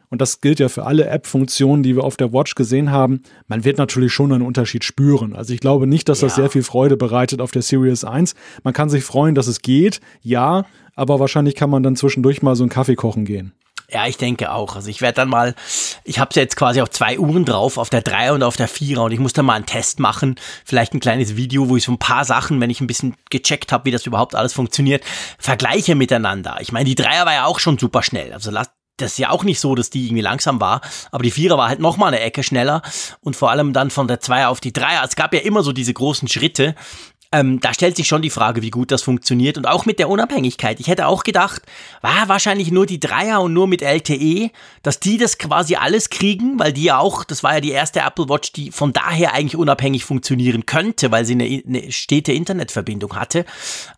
und 0.09 0.20
das 0.20 0.40
gilt 0.40 0.61
ja 0.61 0.68
für 0.68 0.87
alle 0.87 1.07
App-Funktionen, 1.07 1.83
die 1.83 1.96
wir 1.96 2.05
auf 2.05 2.16
der 2.16 2.33
Watch 2.33 2.55
gesehen 2.55 2.90
haben, 2.90 3.22
man 3.49 3.64
wird 3.64 3.77
natürlich 3.77 4.12
schon 4.12 4.33
einen 4.33 4.46
Unterschied 4.46 4.85
spüren. 4.85 5.35
Also 5.35 5.53
ich 5.53 5.61
glaube 5.61 5.87
nicht, 5.87 6.09
dass 6.09 6.20
das 6.20 6.37
sehr 6.37 6.49
viel 6.49 6.62
Freude 6.62 6.96
bereitet 6.96 7.40
auf 7.40 7.51
der 7.51 7.62
Series 7.62 8.05
1. 8.05 8.35
Man 8.62 8.72
kann 8.72 8.88
sich 8.88 9.05
freuen, 9.05 9.35
dass 9.35 9.49
es 9.49 9.62
geht, 9.62 10.01
ja, 10.22 10.64
aber 10.94 11.18
wahrscheinlich 11.18 11.57
kann 11.57 11.70
man 11.70 11.83
dann 11.83 11.96
zwischendurch 11.96 12.40
mal 12.40 12.55
so 12.55 12.62
einen 12.62 12.70
Kaffee 12.70 12.94
kochen 12.94 13.25
gehen. 13.25 13.53
Ja, 13.88 14.07
ich 14.07 14.16
denke 14.16 14.53
auch. 14.53 14.75
Also 14.75 14.88
ich 14.88 15.01
werde 15.01 15.16
dann 15.16 15.29
mal, 15.29 15.55
ich 16.03 16.18
habe 16.18 16.31
es 16.31 16.37
jetzt 16.37 16.57
quasi 16.57 16.81
auf 16.81 16.90
zwei 16.90 17.18
Uhren 17.18 17.44
drauf, 17.44 17.79
auf 17.79 17.88
der 17.88 18.03
3 18.03 18.33
und 18.33 18.42
auf 18.42 18.57
der 18.57 18.68
4 18.68 19.01
und 19.01 19.12
ich 19.12 19.20
muss 19.20 19.33
dann 19.33 19.46
mal 19.46 19.55
einen 19.55 19.66
Test 19.66 20.01
machen, 20.01 20.37
vielleicht 20.64 20.92
ein 20.92 21.01
kleines 21.01 21.37
Video, 21.37 21.68
wo 21.68 21.77
ich 21.77 21.85
so 21.85 21.92
ein 21.92 21.99
paar 21.99 22.25
Sachen, 22.25 22.61
wenn 22.61 22.70
ich 22.70 22.81
ein 22.81 22.88
bisschen 22.88 23.16
gecheckt 23.31 23.70
habe, 23.70 23.85
wie 23.85 23.92
das 23.92 24.07
überhaupt 24.07 24.35
alles 24.35 24.53
funktioniert, 24.53 25.05
vergleiche 25.38 25.94
miteinander. 25.94 26.57
Ich 26.61 26.72
meine, 26.72 26.85
die 26.87 26.96
Dreier 26.96 27.27
war 27.27 27.35
ja 27.35 27.44
auch 27.44 27.61
schon 27.61 27.79
super 27.79 28.03
schnell. 28.03 28.33
Also 28.33 28.51
das 28.51 28.68
ist 29.12 29.18
ja 29.18 29.31
auch 29.31 29.44
nicht 29.44 29.61
so, 29.61 29.75
dass 29.75 29.90
die 29.90 30.07
irgendwie 30.07 30.22
langsam 30.22 30.61
war, 30.61 30.81
aber 31.12 31.22
die 31.22 31.31
Vierer 31.31 31.57
war 31.57 31.68
halt 31.68 31.81
noch 31.81 31.96
mal 31.96 32.09
eine 32.09 32.20
Ecke 32.20 32.42
schneller 32.42 32.83
und 33.20 33.37
vor 33.37 33.51
allem 33.51 33.72
dann 33.72 33.90
von 33.90 34.09
der 34.09 34.18
Zweier 34.20 34.49
auf 34.49 34.61
die 34.61 34.72
Dreier. 34.72 35.05
Es 35.05 35.14
gab 35.14 35.33
ja 35.33 35.40
immer 35.40 35.62
so 35.62 35.72
diese 35.72 35.92
großen 35.92 36.27
Schritte 36.27 36.75
ähm, 37.37 37.61
da 37.61 37.75
stellt 37.75 37.96
sich 37.96 38.09
schon 38.09 38.22
die 38.22 38.31
Frage, 38.31 38.62
wie 38.62 38.70
gut 38.70 38.90
das 38.90 39.03
funktioniert 39.03 39.59
und 39.59 39.66
auch 39.66 39.85
mit 39.85 39.99
der 39.99 40.09
Unabhängigkeit. 40.09 40.81
Ich 40.81 40.88
hätte 40.88 41.07
auch 41.07 41.22
gedacht, 41.22 41.62
war 42.01 42.29
wahrscheinlich 42.29 42.70
nur 42.70 42.87
die 42.87 42.99
Dreier 42.99 43.42
und 43.42 43.53
nur 43.53 43.66
mit 43.66 43.83
LTE, 43.83 44.51
dass 44.83 45.01
die 45.01 45.18
das 45.18 45.37
quasi 45.37 45.77
alles 45.77 46.09
kriegen, 46.09 46.59
weil 46.59 46.72
die 46.72 46.85
ja 46.85 46.99
auch, 46.99 47.25
das 47.25 47.42
war 47.42 47.55
ja 47.55 47.61
die 47.61 47.72
erste 47.72 48.01
Apple 48.01 48.31
Watch, 48.31 48.53
die 48.53 48.70
von 48.70 48.94
daher 48.94 49.35
eigentlich 49.35 49.57
unabhängig 49.57 50.05
funktionieren 50.07 50.64
könnte, 50.64 51.11
weil 51.11 51.27
sie 51.27 51.35
eine, 51.35 51.62
eine 51.66 51.92
stete 51.92 52.33
Internetverbindung 52.33 53.14
hatte. 53.16 53.44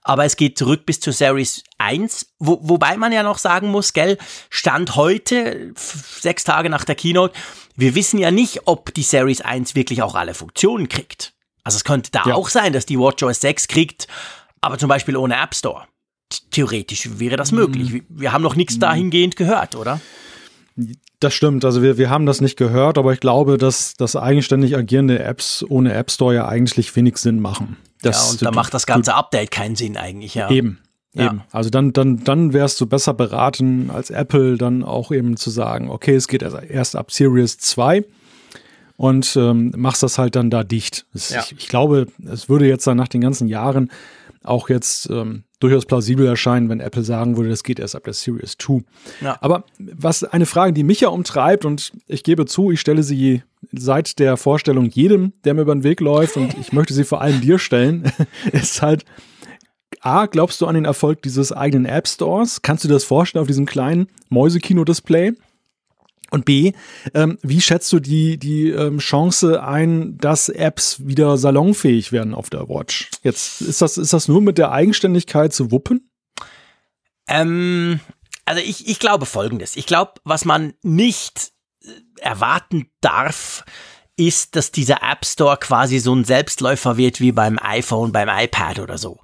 Aber 0.02 0.24
es 0.24 0.36
geht 0.36 0.58
zurück 0.58 0.84
bis 0.84 0.98
zur 0.98 1.12
Series 1.12 1.62
1, 1.78 2.34
wo, 2.40 2.58
wobei 2.62 2.96
man 2.96 3.12
ja 3.12 3.22
noch 3.22 3.38
sagen 3.38 3.70
muss, 3.70 3.92
gell, 3.92 4.18
Stand 4.50 4.96
heute, 4.96 5.72
sechs 5.76 6.42
Tage 6.42 6.70
nach 6.70 6.84
der 6.84 6.96
Keynote, 6.96 7.38
wir 7.76 7.94
wissen 7.94 8.18
ja 8.18 8.32
nicht, 8.32 8.62
ob 8.64 8.92
die 8.94 9.04
Series 9.04 9.42
1 9.42 9.76
wirklich 9.76 10.02
auch 10.02 10.16
alle 10.16 10.34
Funktionen 10.34 10.88
kriegt. 10.88 11.37
Also 11.68 11.76
es 11.76 11.84
könnte 11.84 12.10
da 12.10 12.22
ja. 12.24 12.34
auch 12.34 12.48
sein, 12.48 12.72
dass 12.72 12.86
die 12.86 12.98
WatchOS 12.98 13.42
6 13.42 13.68
kriegt, 13.68 14.06
aber 14.62 14.78
zum 14.78 14.88
Beispiel 14.88 15.18
ohne 15.18 15.38
App 15.38 15.54
Store. 15.54 15.82
Theoretisch 16.50 17.10
wäre 17.18 17.36
das 17.36 17.52
möglich. 17.52 17.92
Mhm. 17.92 18.04
Wir 18.08 18.32
haben 18.32 18.40
noch 18.40 18.56
nichts 18.56 18.76
mhm. 18.76 18.80
dahingehend 18.80 19.36
gehört, 19.36 19.76
oder? 19.76 20.00
Das 21.20 21.34
stimmt. 21.34 21.66
Also 21.66 21.82
wir, 21.82 21.98
wir 21.98 22.08
haben 22.08 22.24
das 22.24 22.40
nicht 22.40 22.56
gehört, 22.56 22.96
aber 22.96 23.12
ich 23.12 23.20
glaube, 23.20 23.58
dass, 23.58 23.92
dass 23.92 24.16
eigenständig 24.16 24.78
agierende 24.78 25.18
Apps 25.18 25.62
ohne 25.68 25.92
App 25.92 26.10
Store 26.10 26.34
ja 26.34 26.48
eigentlich 26.48 26.96
wenig 26.96 27.18
Sinn 27.18 27.38
machen. 27.38 27.76
Das, 28.00 28.16
ja, 28.16 28.30
und 28.30 28.42
da 28.46 28.50
macht 28.50 28.72
das 28.72 28.86
ganze 28.86 29.12
Update 29.12 29.50
keinen 29.50 29.76
Sinn 29.76 29.98
eigentlich, 29.98 30.36
ja. 30.36 30.48
Eben. 30.48 30.78
Ja. 31.12 31.26
Eben. 31.26 31.42
Also 31.52 31.68
dann, 31.68 31.92
dann, 31.92 32.24
dann 32.24 32.54
wärst 32.54 32.80
du 32.80 32.86
besser 32.86 33.12
beraten 33.12 33.90
als 33.90 34.08
Apple 34.08 34.56
dann 34.56 34.82
auch 34.82 35.12
eben 35.12 35.36
zu 35.36 35.50
sagen, 35.50 35.90
okay, 35.90 36.14
es 36.14 36.28
geht 36.28 36.40
erst 36.40 36.96
ab 36.96 37.12
Series 37.12 37.58
2 37.58 38.06
und 38.98 39.36
ähm, 39.36 39.72
machst 39.76 40.02
das 40.02 40.18
halt 40.18 40.34
dann 40.34 40.50
da 40.50 40.64
dicht. 40.64 41.06
Das, 41.12 41.30
ja. 41.30 41.40
ich, 41.40 41.52
ich, 41.56 41.68
glaube, 41.68 42.08
es 42.30 42.48
würde 42.48 42.66
jetzt 42.66 42.86
dann 42.86 42.96
nach 42.96 43.08
den 43.08 43.20
ganzen 43.20 43.46
Jahren 43.46 43.90
auch 44.42 44.68
jetzt 44.68 45.08
ähm, 45.08 45.44
durchaus 45.60 45.86
plausibel 45.86 46.26
erscheinen, 46.26 46.68
wenn 46.68 46.80
Apple 46.80 47.04
sagen 47.04 47.36
würde, 47.36 47.48
das 47.48 47.62
geht 47.62 47.78
erst 47.78 47.94
ab 47.94 48.04
der 48.04 48.12
Series 48.12 48.56
2. 48.58 48.80
Ja. 49.20 49.38
Aber 49.40 49.64
was 49.78 50.24
eine 50.24 50.46
Frage, 50.46 50.72
die 50.72 50.82
mich 50.82 51.00
ja 51.00 51.08
umtreibt 51.10 51.64
und 51.64 51.92
ich 52.08 52.24
gebe 52.24 52.44
zu, 52.46 52.72
ich 52.72 52.80
stelle 52.80 53.04
sie 53.04 53.44
seit 53.72 54.18
der 54.18 54.36
Vorstellung 54.36 54.86
jedem, 54.86 55.32
der 55.44 55.54
mir 55.54 55.62
über 55.62 55.76
den 55.76 55.84
Weg 55.84 56.00
läuft 56.00 56.36
und 56.36 56.58
ich 56.58 56.72
möchte 56.72 56.92
sie 56.92 57.04
vor 57.04 57.20
allem 57.20 57.40
dir 57.40 57.60
stellen, 57.60 58.10
ist 58.52 58.82
halt, 58.82 59.04
A, 60.00 60.26
glaubst 60.26 60.60
du 60.60 60.66
an 60.66 60.74
den 60.74 60.86
Erfolg 60.86 61.22
dieses 61.22 61.52
eigenen 61.52 61.86
App 61.86 62.08
Stores? 62.08 62.62
Kannst 62.62 62.82
du 62.82 62.88
dir 62.88 62.94
das 62.94 63.04
vorstellen 63.04 63.42
auf 63.42 63.48
diesem 63.48 63.66
kleinen 63.66 64.08
Mäusekino-Display? 64.28 65.34
Und 66.30 66.44
B, 66.44 66.72
ähm, 67.14 67.38
wie 67.42 67.60
schätzt 67.60 67.92
du 67.92 68.00
die, 68.00 68.38
die 68.38 68.68
ähm, 68.70 68.98
Chance 68.98 69.62
ein, 69.62 70.18
dass 70.18 70.48
Apps 70.48 71.06
wieder 71.06 71.38
salonfähig 71.38 72.12
werden 72.12 72.34
auf 72.34 72.50
der 72.50 72.68
Watch? 72.68 73.10
Jetzt 73.22 73.62
ist 73.62 73.80
das, 73.80 73.96
ist 73.96 74.12
das 74.12 74.28
nur 74.28 74.42
mit 74.42 74.58
der 74.58 74.70
Eigenständigkeit 74.70 75.54
zu 75.54 75.70
wuppen? 75.70 76.10
Ähm, 77.28 78.00
also 78.44 78.60
ich, 78.62 78.88
ich 78.88 78.98
glaube 78.98 79.26
folgendes. 79.26 79.76
Ich 79.76 79.86
glaube, 79.86 80.14
was 80.24 80.44
man 80.44 80.74
nicht 80.82 81.52
äh, 81.82 81.88
erwarten 82.20 82.90
darf, 83.00 83.64
ist, 84.18 84.56
dass 84.56 84.72
dieser 84.72 85.02
App 85.02 85.24
Store 85.24 85.56
quasi 85.56 85.98
so 85.98 86.14
ein 86.14 86.24
Selbstläufer 86.24 86.96
wird 86.96 87.20
wie 87.20 87.32
beim 87.32 87.58
iPhone, 87.62 88.12
beim 88.12 88.28
iPad 88.28 88.80
oder 88.80 88.98
so. 88.98 89.18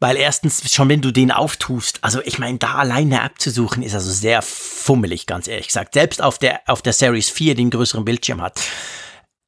Weil 0.00 0.16
erstens, 0.16 0.72
schon 0.72 0.88
wenn 0.88 1.02
du 1.02 1.12
den 1.12 1.30
auftust, 1.30 1.98
also 2.02 2.20
ich 2.24 2.38
meine, 2.38 2.58
da 2.58 2.76
allein 2.76 3.12
eine 3.12 3.22
App 3.22 3.38
zu 3.38 3.50
suchen, 3.50 3.82
ist 3.82 3.94
also 3.94 4.10
sehr 4.10 4.42
fummelig, 4.42 5.26
ganz 5.26 5.48
ehrlich 5.48 5.68
gesagt. 5.68 5.94
Selbst 5.94 6.22
auf 6.22 6.38
der, 6.38 6.62
auf 6.66 6.82
der 6.82 6.92
Series 6.92 7.28
4, 7.30 7.54
die 7.54 7.62
einen 7.62 7.70
größeren 7.70 8.04
Bildschirm 8.04 8.40
hat. 8.40 8.60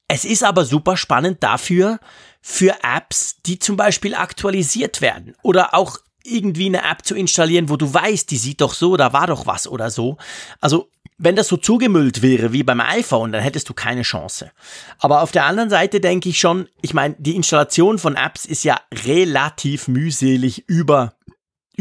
Es 0.07 0.25
ist 0.25 0.45
aber 0.45 0.65
super 0.65 0.97
spannend 0.97 1.43
dafür, 1.43 1.99
für 2.43 2.77
Apps, 2.83 3.37
die 3.47 3.59
zum 3.59 3.77
Beispiel 3.77 4.15
aktualisiert 4.15 5.01
werden 5.01 5.35
oder 5.43 5.75
auch 5.75 5.99
irgendwie 6.25 6.67
eine 6.67 6.83
App 6.83 7.05
zu 7.05 7.15
installieren, 7.15 7.69
wo 7.69 7.77
du 7.77 7.93
weißt, 7.93 8.31
die 8.31 8.37
sieht 8.37 8.61
doch 8.61 8.75
so, 8.75 8.97
da 8.97 9.13
war 9.13 9.27
doch 9.27 9.47
was 9.47 9.67
oder 9.67 9.91
so. 9.91 10.17
Also 10.61 10.89
wenn 11.23 11.37
das 11.37 11.49
so 11.49 11.59
zugemüllt 11.59 12.23
wäre 12.23 12.53
wie 12.53 12.63
beim 12.63 12.81
iPhone, 12.81 13.31
dann 13.31 13.43
hättest 13.43 13.69
du 13.69 13.75
keine 13.75 14.03
Chance. 14.03 14.51
Aber 14.99 15.23
auf 15.23 15.33
der 15.33 15.45
anderen 15.45 15.69
Seite 15.69 16.01
denke 16.01 16.31
ich 16.31 16.41
schon, 16.41 16.67
ich 16.81 16.95
meine, 16.95 17.15
die 17.19 17.37
Installation 17.37 17.99
von 17.99 18.17
Apps 18.17 18.47
ist 18.47 18.65
ja 18.65 18.81
relativ 19.05 19.87
mühselig 19.87 20.65
über 20.67 21.13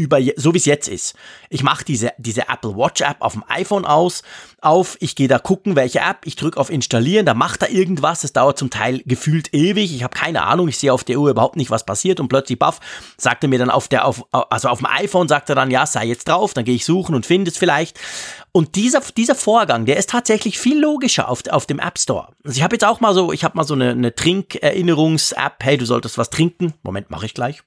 über, 0.00 0.18
so 0.36 0.54
wie 0.54 0.58
es 0.58 0.64
jetzt 0.64 0.88
ist. 0.88 1.14
Ich 1.50 1.62
mache 1.62 1.84
diese, 1.84 2.12
diese 2.18 2.48
Apple 2.48 2.74
Watch 2.76 3.02
App 3.02 3.18
auf 3.20 3.34
dem 3.34 3.44
iPhone 3.48 3.84
aus, 3.84 4.22
auf, 4.62 4.96
ich 5.00 5.14
gehe 5.14 5.28
da 5.28 5.38
gucken, 5.38 5.76
welche 5.76 6.00
App, 6.00 6.18
ich 6.24 6.36
drücke 6.36 6.58
auf 6.58 6.70
Installieren, 6.70 7.26
da 7.26 7.34
macht 7.34 7.62
er 7.62 7.70
irgendwas, 7.70 8.22
das 8.22 8.32
dauert 8.32 8.58
zum 8.58 8.70
Teil 8.70 9.02
gefühlt 9.04 9.52
ewig, 9.52 9.94
ich 9.94 10.02
habe 10.02 10.16
keine 10.16 10.42
Ahnung, 10.44 10.68
ich 10.68 10.78
sehe 10.78 10.92
auf 10.92 11.04
der 11.04 11.18
Uhr 11.18 11.30
überhaupt 11.30 11.56
nicht, 11.56 11.70
was 11.70 11.84
passiert 11.84 12.18
und 12.18 12.28
plötzlich, 12.28 12.58
baff, 12.58 12.80
sagt 13.18 13.44
er 13.44 13.48
mir 13.48 13.58
dann 13.58 13.70
auf 13.70 13.88
der, 13.88 14.06
auf, 14.06 14.24
also 14.32 14.68
auf 14.68 14.78
dem 14.78 14.86
iPhone 14.86 15.28
sagt 15.28 15.50
er 15.50 15.54
dann, 15.54 15.70
ja, 15.70 15.86
sei 15.86 16.06
jetzt 16.06 16.28
drauf, 16.28 16.54
dann 16.54 16.64
gehe 16.64 16.74
ich 16.74 16.84
suchen 16.84 17.14
und 17.14 17.26
finde 17.26 17.50
es 17.50 17.58
vielleicht. 17.58 17.98
Und 18.52 18.74
dieser, 18.74 19.00
dieser 19.16 19.34
Vorgang, 19.34 19.86
der 19.86 19.96
ist 19.96 20.10
tatsächlich 20.10 20.58
viel 20.58 20.80
logischer 20.80 21.28
auf, 21.28 21.46
auf 21.50 21.66
dem 21.66 21.78
App 21.78 21.98
Store. 21.98 22.32
Also 22.44 22.56
ich 22.56 22.62
habe 22.62 22.74
jetzt 22.74 22.84
auch 22.84 23.00
mal 23.00 23.14
so, 23.14 23.32
ich 23.32 23.44
habe 23.44 23.56
mal 23.56 23.64
so 23.64 23.74
eine, 23.74 23.90
eine 23.90 24.14
Trinkerinnerungs-App, 24.14 25.56
hey, 25.62 25.76
du 25.76 25.84
solltest 25.84 26.18
was 26.18 26.30
trinken. 26.30 26.74
Moment, 26.82 27.10
mache 27.10 27.26
ich 27.26 27.34
gleich. 27.34 27.62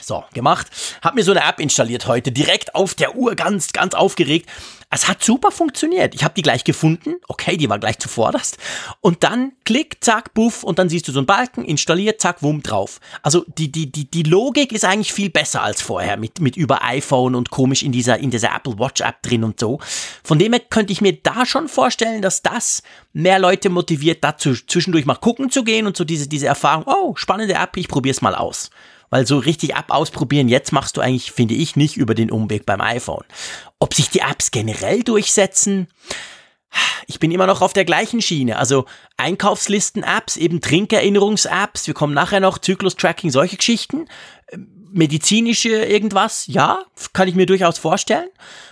So, 0.00 0.24
gemacht. 0.32 0.68
Hab 1.02 1.14
mir 1.14 1.24
so 1.24 1.32
eine 1.32 1.44
App 1.44 1.60
installiert 1.60 2.06
heute, 2.06 2.30
direkt 2.30 2.74
auf 2.74 2.94
der 2.94 3.16
Uhr, 3.16 3.34
ganz, 3.34 3.72
ganz 3.72 3.94
aufgeregt. 3.94 4.48
Es 4.90 5.06
hat 5.06 5.22
super 5.22 5.50
funktioniert. 5.50 6.14
Ich 6.14 6.24
habe 6.24 6.32
die 6.34 6.42
gleich 6.42 6.64
gefunden. 6.64 7.16
Okay, 7.28 7.58
die 7.58 7.68
war 7.68 7.78
gleich 7.78 7.98
zuvorderst. 7.98 8.56
Und 9.02 9.22
dann 9.22 9.52
klick, 9.64 9.98
zack, 10.00 10.32
buff, 10.32 10.62
und 10.62 10.78
dann 10.78 10.88
siehst 10.88 11.08
du 11.08 11.12
so 11.12 11.18
einen 11.18 11.26
Balken, 11.26 11.64
installiert, 11.64 12.22
zack, 12.22 12.42
wumm, 12.42 12.62
drauf. 12.62 13.00
Also 13.22 13.44
die, 13.58 13.70
die, 13.70 13.92
die, 13.92 14.10
die 14.10 14.22
Logik 14.22 14.72
ist 14.72 14.84
eigentlich 14.84 15.12
viel 15.12 15.28
besser 15.28 15.62
als 15.62 15.82
vorher 15.82 16.16
mit, 16.16 16.40
mit 16.40 16.56
über 16.56 16.82
iPhone 16.84 17.34
und 17.34 17.50
komisch 17.50 17.82
in 17.82 17.92
dieser, 17.92 18.18
in 18.18 18.30
dieser 18.30 18.54
Apple 18.54 18.78
Watch 18.78 19.02
App 19.02 19.22
drin 19.22 19.44
und 19.44 19.60
so. 19.60 19.78
Von 20.24 20.38
dem 20.38 20.52
her 20.52 20.62
könnte 20.70 20.92
ich 20.92 21.02
mir 21.02 21.14
da 21.14 21.44
schon 21.44 21.68
vorstellen, 21.68 22.22
dass 22.22 22.40
das 22.40 22.82
mehr 23.12 23.38
Leute 23.38 23.68
motiviert, 23.68 24.24
dazu 24.24 24.54
zwischendurch 24.54 25.04
mal 25.04 25.16
gucken 25.16 25.50
zu 25.50 25.64
gehen 25.64 25.86
und 25.86 25.96
so 25.96 26.04
diese, 26.04 26.28
diese 26.28 26.46
Erfahrung, 26.46 26.84
oh, 26.86 27.14
spannende 27.16 27.54
App, 27.54 27.76
ich 27.76 27.88
probier's 27.88 28.22
mal 28.22 28.34
aus. 28.34 28.70
Weil 29.10 29.26
so 29.26 29.38
richtig 29.38 29.74
App 29.74 29.90
ausprobieren, 29.90 30.48
jetzt 30.48 30.72
machst 30.72 30.96
du 30.96 31.00
eigentlich, 31.00 31.32
finde 31.32 31.54
ich, 31.54 31.76
nicht 31.76 31.96
über 31.96 32.14
den 32.14 32.30
Umweg 32.30 32.66
beim 32.66 32.80
iPhone. 32.80 33.24
Ob 33.78 33.94
sich 33.94 34.10
die 34.10 34.20
Apps 34.20 34.50
generell 34.50 35.02
durchsetzen? 35.02 35.88
Ich 37.06 37.18
bin 37.18 37.30
immer 37.30 37.46
noch 37.46 37.62
auf 37.62 37.72
der 37.72 37.84
gleichen 37.84 38.20
Schiene. 38.20 38.58
Also 38.58 38.84
Einkaufslisten-Apps, 39.16 40.36
eben 40.36 40.60
Trinkerinnerungs-Apps, 40.60 41.86
wir 41.86 41.94
kommen 41.94 42.14
nachher 42.14 42.40
noch 42.40 42.58
Zyklus-Tracking, 42.58 43.30
solche 43.30 43.56
Geschichten. 43.56 44.06
Medizinische 44.90 45.84
irgendwas, 45.84 46.46
ja, 46.46 46.80
kann 47.12 47.28
ich 47.28 47.34
mir 47.34 47.46
durchaus 47.46 47.78
vorstellen, 47.78 48.28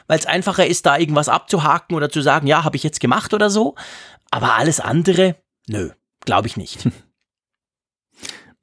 weil 0.07 0.19
es 0.19 0.27
einfacher 0.27 0.67
ist, 0.67 0.87
da 0.87 0.97
irgendwas 0.97 1.29
abzuhaken 1.29 1.95
oder 1.95 2.11
zu 2.11 2.23
sagen, 2.23 2.47
ja, 2.47 2.65
habe 2.65 2.77
ich 2.77 2.83
jetzt 2.83 3.01
gemacht 3.01 3.35
oder 3.35 3.51
so. 3.51 3.75
Aber 4.31 4.55
alles 4.55 4.81
andere, 4.81 5.37
nö, 5.67 5.91
glaube 6.25 6.49
ich 6.49 6.57
nicht. 6.57 6.89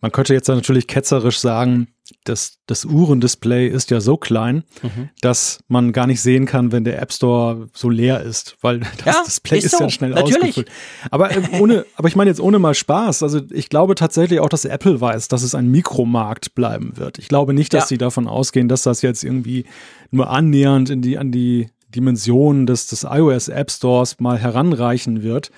Man 0.04 0.12
könnte 0.12 0.34
jetzt 0.34 0.50
natürlich 0.50 0.88
ketzerisch 0.88 1.40
sagen, 1.40 1.88
das, 2.26 2.58
das 2.66 2.84
Uhrendisplay 2.84 3.70
ist 3.70 3.90
ja 3.90 4.02
so 4.02 4.18
klein, 4.18 4.66
mhm. 4.82 5.08
dass 5.22 5.64
man 5.70 5.94
gar 5.94 6.08
nicht 6.08 6.22
sehen 6.22 6.46
kann, 6.46 6.74
wenn 6.74 6.84
der 6.84 7.02
App 7.02 7.14
Store 7.14 7.70
so 7.74 7.90
leer 7.90 8.20
ist, 8.20 8.58
weil 8.60 8.80
das 9.06 9.16
ja, 9.16 9.24
Display 9.26 9.60
ist, 9.60 9.64
ist 9.64 9.78
so. 9.78 9.86
ja 9.86 9.90
schnell 9.90 10.10
Natürlich. 10.10 10.58
ausgefüllt. 10.58 10.72
Aber 11.10 11.32
äh, 11.32 11.42
ohne, 11.58 11.86
aber 11.96 12.10
ich 12.10 12.18
meine 12.18 12.30
jetzt 12.30 12.42
ohne 12.42 12.60
mal 12.60 12.74
Spaß. 12.74 13.24
Also 13.24 13.40
ich 13.50 13.70
glaube 13.70 13.96
tatsächlich 13.96 14.42
auch, 14.42 14.50
dass 14.50 14.66
Apple 14.66 15.00
weiß, 15.00 15.30
dass 15.30 15.42
es 15.42 15.56
ein 15.56 15.72
Mikromarkt 15.72 16.54
bleiben 16.54 16.98
wird. 16.98 17.18
Ich 17.18 17.30
glaube 17.30 17.54
nicht, 17.54 17.74
dass 17.74 17.86
ja. 17.86 17.88
sie 17.88 17.98
davon 17.98 18.28
ausgehen, 18.28 18.68
dass 18.68 18.84
das 18.84 19.04
jetzt 19.04 19.24
irgendwie 19.24 19.64
nur 20.12 20.30
annähernd 20.30 20.90
in 20.90 21.02
die, 21.02 21.18
an 21.18 21.32
die 21.32 21.70
Dimensionen 21.96 22.66
des, 22.66 22.88
des 22.88 23.08
iOS 23.10 23.48
App 23.48 23.72
Stores 23.72 24.20
mal 24.20 24.38
heranreichen 24.38 25.24
wird. 25.24 25.50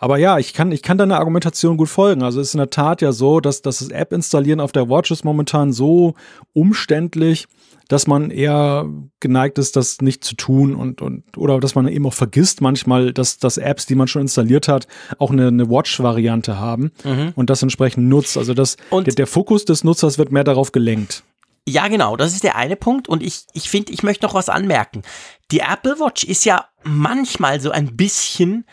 Aber 0.00 0.16
ja, 0.16 0.38
ich 0.38 0.54
kann, 0.54 0.70
ich 0.70 0.82
kann 0.82 0.96
deiner 0.96 1.18
Argumentation 1.18 1.76
gut 1.76 1.88
folgen. 1.88 2.22
Also 2.22 2.40
es 2.40 2.48
ist 2.48 2.54
in 2.54 2.58
der 2.58 2.70
Tat 2.70 3.02
ja 3.02 3.10
so, 3.10 3.40
dass, 3.40 3.62
dass 3.62 3.80
das 3.80 3.88
App 3.88 4.12
installieren 4.12 4.60
auf 4.60 4.70
der 4.70 4.88
Watch 4.88 5.10
ist 5.10 5.24
momentan 5.24 5.72
so 5.72 6.14
umständlich, 6.52 7.48
dass 7.88 8.06
man 8.06 8.30
eher 8.30 8.86
geneigt 9.18 9.58
ist, 9.58 9.74
das 9.74 10.00
nicht 10.00 10.22
zu 10.22 10.36
tun 10.36 10.76
und, 10.76 11.02
und 11.02 11.36
oder 11.36 11.58
dass 11.58 11.74
man 11.74 11.88
eben 11.88 12.06
auch 12.06 12.14
vergisst 12.14 12.60
manchmal, 12.60 13.12
dass, 13.12 13.38
dass 13.38 13.58
Apps, 13.58 13.86
die 13.86 13.96
man 13.96 14.06
schon 14.06 14.22
installiert 14.22 14.68
hat, 14.68 14.86
auch 15.18 15.32
eine, 15.32 15.48
eine 15.48 15.68
Watch-Variante 15.68 16.58
haben 16.58 16.92
mhm. 17.02 17.32
und 17.34 17.50
das 17.50 17.62
entsprechend 17.62 18.08
nutzt. 18.08 18.36
Also 18.36 18.54
das, 18.54 18.76
der, 18.92 19.14
der 19.14 19.26
Fokus 19.26 19.64
des 19.64 19.82
Nutzers 19.82 20.16
wird 20.16 20.30
mehr 20.30 20.44
darauf 20.44 20.70
gelenkt. 20.70 21.24
Ja, 21.66 21.88
genau, 21.88 22.16
das 22.16 22.34
ist 22.34 22.44
der 22.44 22.56
eine 22.56 22.76
Punkt. 22.76 23.08
Und 23.08 23.22
ich, 23.22 23.46
ich 23.52 23.68
finde, 23.68 23.92
ich 23.92 24.02
möchte 24.02 24.24
noch 24.24 24.34
was 24.34 24.48
anmerken. 24.48 25.02
Die 25.50 25.60
Apple 25.60 25.98
Watch 25.98 26.24
ist 26.24 26.44
ja 26.44 26.66
manchmal 26.84 27.60
so 27.60 27.70
ein 27.70 27.96
bisschen 27.96 28.64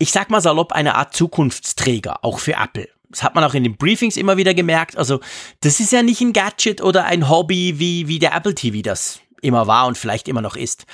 ich 0.00 0.10
sag 0.10 0.30
mal 0.30 0.40
salopp, 0.40 0.72
eine 0.72 0.96
Art 0.96 1.14
Zukunftsträger, 1.14 2.24
auch 2.24 2.40
für 2.40 2.54
Apple. 2.54 2.88
Das 3.10 3.22
hat 3.22 3.34
man 3.34 3.44
auch 3.44 3.54
in 3.54 3.64
den 3.64 3.76
Briefings 3.76 4.16
immer 4.16 4.36
wieder 4.36 4.54
gemerkt. 4.54 4.96
Also, 4.96 5.20
das 5.60 5.78
ist 5.78 5.92
ja 5.92 6.02
nicht 6.02 6.20
ein 6.20 6.32
Gadget 6.32 6.80
oder 6.80 7.04
ein 7.04 7.28
Hobby, 7.28 7.78
wie, 7.78 8.08
wie 8.08 8.18
der 8.18 8.34
Apple 8.34 8.54
TV 8.54 8.82
das 8.82 9.20
immer 9.42 9.66
war 9.66 9.86
und 9.86 9.98
vielleicht 9.98 10.26
immer 10.26 10.42
noch 10.42 10.56
ist. 10.56 10.86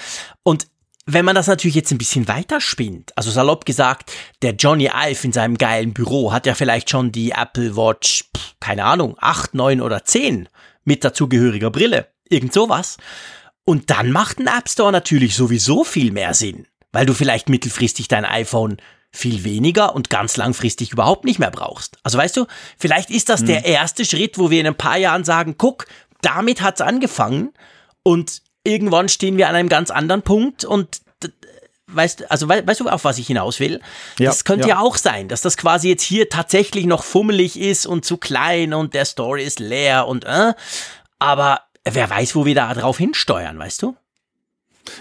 Und 0.42 0.66
wenn 1.04 1.24
man 1.24 1.36
das 1.36 1.46
natürlich 1.46 1.76
jetzt 1.76 1.92
ein 1.92 1.98
bisschen 1.98 2.26
weiterspinnt, 2.26 3.16
also 3.16 3.30
salopp 3.30 3.64
gesagt, 3.64 4.12
der 4.42 4.54
Johnny 4.54 4.90
Ive 4.92 5.24
in 5.24 5.32
seinem 5.32 5.56
geilen 5.56 5.94
Büro 5.94 6.32
hat 6.32 6.46
ja 6.46 6.54
vielleicht 6.54 6.90
schon 6.90 7.12
die 7.12 7.30
Apple 7.30 7.76
Watch, 7.76 8.24
keine 8.58 8.84
Ahnung, 8.84 9.16
8, 9.20 9.54
9 9.54 9.80
oder 9.80 10.04
10 10.04 10.48
mit 10.84 11.04
dazugehöriger 11.04 11.70
Brille. 11.70 12.08
Irgend 12.28 12.52
sowas. 12.52 12.96
Und 13.64 13.90
dann 13.90 14.10
macht 14.10 14.40
ein 14.40 14.48
App 14.48 14.68
Store 14.68 14.90
natürlich 14.90 15.36
sowieso 15.36 15.84
viel 15.84 16.10
mehr 16.10 16.34
Sinn, 16.34 16.66
weil 16.90 17.06
du 17.06 17.14
vielleicht 17.14 17.48
mittelfristig 17.48 18.08
dein 18.08 18.24
iPhone 18.24 18.78
viel 19.16 19.44
weniger 19.44 19.94
und 19.94 20.10
ganz 20.10 20.36
langfristig 20.36 20.92
überhaupt 20.92 21.24
nicht 21.24 21.38
mehr 21.38 21.50
brauchst. 21.50 21.98
Also 22.02 22.18
weißt 22.18 22.36
du, 22.36 22.46
vielleicht 22.78 23.10
ist 23.10 23.28
das 23.28 23.40
hm. 23.40 23.46
der 23.46 23.64
erste 23.64 24.04
Schritt, 24.04 24.38
wo 24.38 24.50
wir 24.50 24.60
in 24.60 24.66
ein 24.66 24.76
paar 24.76 24.98
Jahren 24.98 25.24
sagen, 25.24 25.56
guck, 25.58 25.86
damit 26.22 26.62
hat's 26.62 26.80
angefangen 26.80 27.52
und 28.02 28.42
irgendwann 28.64 29.08
stehen 29.08 29.36
wir 29.36 29.48
an 29.48 29.54
einem 29.54 29.68
ganz 29.68 29.90
anderen 29.90 30.22
Punkt 30.22 30.64
und 30.64 31.00
weißt, 31.88 32.30
also 32.30 32.48
weißt 32.48 32.80
du, 32.80 32.88
auf 32.88 33.04
was 33.04 33.18
ich 33.18 33.26
hinaus 33.26 33.60
will? 33.60 33.80
Ja, 34.18 34.26
das 34.26 34.44
könnte 34.44 34.68
ja. 34.68 34.76
ja. 34.76 34.80
auch 34.80 34.96
sein, 34.96 35.28
dass 35.28 35.40
das 35.40 35.56
quasi 35.56 35.88
jetzt 35.88 36.02
hier 36.02 36.28
tatsächlich 36.28 36.86
noch 36.86 37.04
fummelig 37.04 37.58
ist 37.58 37.86
und 37.86 38.04
zu 38.04 38.16
klein 38.16 38.74
und 38.74 38.94
der 38.94 39.04
Story 39.04 39.44
ist 39.44 39.60
leer 39.60 40.06
und 40.06 40.24
äh, 40.24 40.52
aber 41.18 41.62
wer 41.84 42.10
weiß, 42.10 42.34
wo 42.34 42.44
wir 42.44 42.54
da 42.54 42.74
drauf 42.74 42.98
hinsteuern, 42.98 43.58
weißt 43.58 43.82
du? 43.82 43.96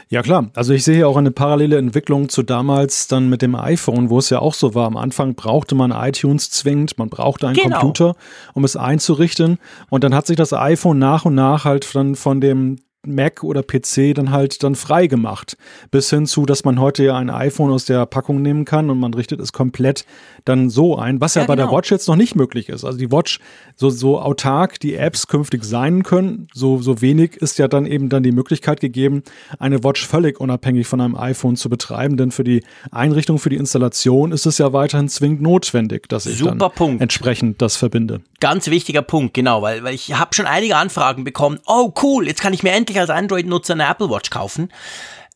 Ja 0.09 0.21
klar, 0.21 0.49
also 0.55 0.73
ich 0.73 0.83
sehe 0.83 1.07
auch 1.07 1.17
eine 1.17 1.31
parallele 1.31 1.77
Entwicklung 1.77 2.29
zu 2.29 2.43
damals 2.43 3.07
dann 3.07 3.29
mit 3.29 3.41
dem 3.41 3.55
iPhone, 3.55 4.09
wo 4.09 4.19
es 4.19 4.29
ja 4.29 4.39
auch 4.39 4.53
so 4.53 4.75
war. 4.75 4.87
Am 4.87 4.97
Anfang 4.97 5.35
brauchte 5.35 5.75
man 5.75 5.91
iTunes 5.91 6.49
zwingend, 6.49 6.97
man 6.97 7.09
brauchte 7.09 7.47
einen 7.47 7.55
genau. 7.55 7.79
Computer, 7.79 8.15
um 8.53 8.63
es 8.63 8.75
einzurichten. 8.75 9.59
Und 9.89 10.03
dann 10.03 10.15
hat 10.15 10.27
sich 10.27 10.37
das 10.37 10.53
iPhone 10.53 10.99
nach 10.99 11.25
und 11.25 11.35
nach 11.35 11.65
halt 11.65 11.93
dann 11.95 12.15
von 12.15 12.41
dem 12.41 12.77
Mac 13.07 13.43
oder 13.43 13.63
PC 13.63 14.13
dann 14.15 14.31
halt 14.31 14.63
dann 14.63 14.75
frei 14.75 15.07
gemacht. 15.07 15.57
Bis 15.91 16.09
hin 16.09 16.25
zu, 16.25 16.45
dass 16.45 16.63
man 16.63 16.79
heute 16.79 17.03
ja 17.03 17.17
ein 17.17 17.29
iPhone 17.29 17.71
aus 17.71 17.85
der 17.85 18.05
Packung 18.05 18.41
nehmen 18.41 18.65
kann 18.65 18.89
und 18.89 18.99
man 18.99 19.13
richtet 19.13 19.39
es 19.39 19.53
komplett 19.53 20.05
dann 20.45 20.69
so 20.69 20.97
ein, 20.97 21.21
was 21.21 21.35
ja, 21.35 21.41
ja 21.41 21.47
bei 21.47 21.55
genau. 21.55 21.67
der 21.67 21.77
Watch 21.77 21.91
jetzt 21.91 22.07
noch 22.07 22.15
nicht 22.15 22.35
möglich 22.35 22.69
ist. 22.69 22.83
Also 22.85 22.97
die 22.97 23.11
Watch, 23.11 23.39
so, 23.75 23.89
so 23.89 24.19
autark 24.19 24.79
die 24.79 24.95
Apps 24.95 25.27
künftig 25.27 25.63
sein 25.63 26.03
können, 26.03 26.47
so, 26.53 26.81
so 26.81 27.01
wenig 27.01 27.37
ist 27.37 27.57
ja 27.57 27.67
dann 27.67 27.85
eben 27.85 28.09
dann 28.09 28.23
die 28.23 28.31
Möglichkeit 28.31 28.79
gegeben, 28.79 29.23
eine 29.59 29.83
Watch 29.83 30.05
völlig 30.05 30.39
unabhängig 30.39 30.87
von 30.87 31.01
einem 31.01 31.15
iPhone 31.15 31.55
zu 31.55 31.69
betreiben. 31.69 32.17
Denn 32.17 32.31
für 32.31 32.43
die 32.43 32.63
Einrichtung, 32.91 33.39
für 33.39 33.49
die 33.49 33.57
Installation 33.57 34.31
ist 34.31 34.45
es 34.45 34.57
ja 34.57 34.73
weiterhin 34.73 35.09
zwingend 35.09 35.41
notwendig, 35.41 36.07
dass 36.09 36.25
ich 36.25 36.37
Super 36.37 36.55
dann 36.55 36.71
Punkt. 36.71 37.01
entsprechend 37.01 37.61
das 37.61 37.75
verbinde. 37.75 38.21
Ganz 38.39 38.67
wichtiger 38.67 39.01
Punkt, 39.01 39.33
genau, 39.33 39.61
weil, 39.61 39.83
weil 39.83 39.93
ich 39.95 40.13
habe 40.17 40.35
schon 40.35 40.45
einige 40.45 40.75
Anfragen 40.75 41.23
bekommen. 41.23 41.59
Oh 41.65 41.93
cool, 42.03 42.27
jetzt 42.27 42.41
kann 42.41 42.53
ich 42.53 42.63
mir 42.63 42.71
endlich 42.71 42.94
als 42.99 43.09
Android-Nutzer 43.09 43.73
eine 43.73 43.87
Apple 43.87 44.09
Watch 44.09 44.29
kaufen. 44.29 44.69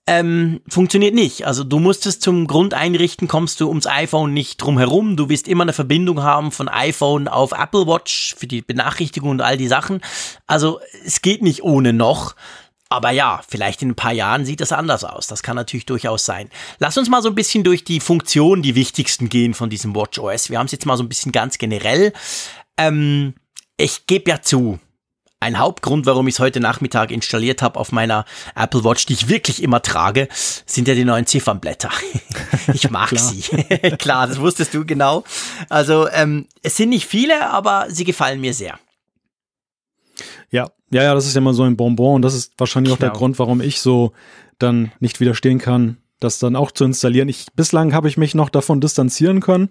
Ähm, 0.07 0.61
funktioniert 0.67 1.13
nicht. 1.13 1.45
Also 1.45 1.63
du 1.63 1.77
musst 1.77 2.07
es 2.07 2.19
zum 2.19 2.47
Grundeinrichten, 2.47 3.27
kommst 3.27 3.61
du 3.61 3.67
ums 3.67 3.85
iPhone 3.85 4.33
nicht 4.33 4.57
drum 4.57 4.79
herum. 4.79 5.15
Du 5.15 5.29
wirst 5.29 5.47
immer 5.47 5.61
eine 5.61 5.73
Verbindung 5.73 6.23
haben 6.23 6.51
von 6.51 6.67
iPhone 6.67 7.27
auf 7.27 7.51
Apple 7.51 7.85
Watch 7.85 8.33
für 8.35 8.47
die 8.47 8.63
Benachrichtigung 8.63 9.29
und 9.29 9.41
all 9.41 9.55
die 9.55 9.67
Sachen. 9.67 10.01
Also 10.47 10.79
es 11.05 11.21
geht 11.21 11.43
nicht 11.43 11.61
ohne 11.61 11.93
noch. 11.93 12.35
Aber 12.89 13.11
ja, 13.11 13.41
vielleicht 13.47 13.83
in 13.83 13.89
ein 13.89 13.95
paar 13.95 14.13
Jahren 14.13 14.45
sieht 14.45 14.61
das 14.61 14.71
anders 14.71 15.03
aus. 15.03 15.27
Das 15.27 15.43
kann 15.43 15.55
natürlich 15.55 15.85
durchaus 15.85 16.25
sein. 16.25 16.49
Lass 16.79 16.97
uns 16.97 17.07
mal 17.07 17.21
so 17.21 17.29
ein 17.29 17.35
bisschen 17.35 17.63
durch 17.63 17.83
die 17.83 17.99
Funktionen, 17.99 18.63
die 18.63 18.73
wichtigsten 18.73 19.29
gehen 19.29 19.53
von 19.53 19.69
diesem 19.69 19.95
Watch 19.95 20.17
OS. 20.17 20.49
Wir 20.49 20.57
haben 20.57 20.65
es 20.65 20.71
jetzt 20.71 20.87
mal 20.87 20.97
so 20.97 21.03
ein 21.03 21.09
bisschen 21.09 21.31
ganz 21.31 21.59
generell. 21.59 22.13
Ähm, 22.77 23.35
ich 23.77 24.07
gebe 24.07 24.31
ja 24.31 24.41
zu, 24.41 24.79
ein 25.39 25.57
Hauptgrund, 25.57 26.05
warum 26.05 26.27
ich 26.27 26.35
es 26.35 26.39
heute 26.39 26.59
Nachmittag 26.59 27.11
installiert 27.11 27.61
habe 27.61 27.79
auf 27.79 27.91
meiner 27.91 28.25
Apple 28.55 28.83
Watch, 28.83 29.05
die 29.05 29.13
ich 29.13 29.29
wirklich 29.29 29.63
immer 29.63 29.81
trage, 29.81 30.27
sind 30.65 30.87
ja 30.87 30.95
die 30.95 31.05
neuen 31.05 31.25
Ziffernblätter. 31.25 31.89
ich 32.73 32.89
mag 32.89 33.09
sie. 33.17 33.41
Klar, 33.99 34.27
das 34.27 34.39
wusstest 34.39 34.73
du 34.73 34.85
genau. 34.85 35.23
Also 35.69 36.09
ähm, 36.09 36.47
es 36.61 36.75
sind 36.75 36.89
nicht 36.89 37.05
viele, 37.05 37.49
aber 37.49 37.85
sie 37.89 38.03
gefallen 38.03 38.41
mir 38.41 38.53
sehr. 38.53 38.77
Ja, 40.51 40.69
ja, 40.89 41.03
ja, 41.03 41.13
das 41.13 41.25
ist 41.25 41.35
ja 41.35 41.39
immer 41.39 41.53
so 41.53 41.63
ein 41.63 41.77
Bonbon 41.77 42.15
und 42.15 42.21
das 42.23 42.33
ist 42.33 42.53
wahrscheinlich 42.57 42.89
genau. 42.89 42.95
auch 42.95 42.99
der 42.99 43.09
genau. 43.09 43.19
Grund, 43.19 43.39
warum 43.39 43.61
ich 43.61 43.79
so 43.79 44.11
dann 44.57 44.91
nicht 44.99 45.19
widerstehen 45.21 45.59
kann, 45.59 45.97
das 46.19 46.39
dann 46.39 46.57
auch 46.57 46.71
zu 46.71 46.83
installieren. 46.83 47.29
Ich, 47.29 47.45
bislang 47.55 47.93
habe 47.93 48.09
ich 48.09 48.17
mich 48.17 48.35
noch 48.35 48.49
davon 48.49 48.81
distanzieren 48.81 49.39
können. 49.39 49.69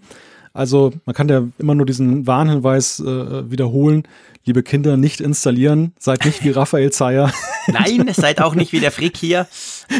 Also 0.58 0.92
man 1.04 1.14
kann 1.14 1.28
ja 1.28 1.44
immer 1.58 1.76
nur 1.76 1.86
diesen 1.86 2.26
Warnhinweis 2.26 2.98
äh, 2.98 3.48
wiederholen. 3.48 4.08
Liebe 4.44 4.64
Kinder, 4.64 4.96
nicht 4.96 5.20
installieren. 5.20 5.92
Seid 6.00 6.24
nicht 6.24 6.42
wie 6.42 6.50
Raphael 6.50 6.90
Zeyer. 6.90 7.32
Nein, 7.68 8.10
seid 8.12 8.40
auch 8.40 8.56
nicht 8.56 8.72
wie 8.72 8.80
der 8.80 8.90
Frick 8.90 9.16
hier. 9.16 9.46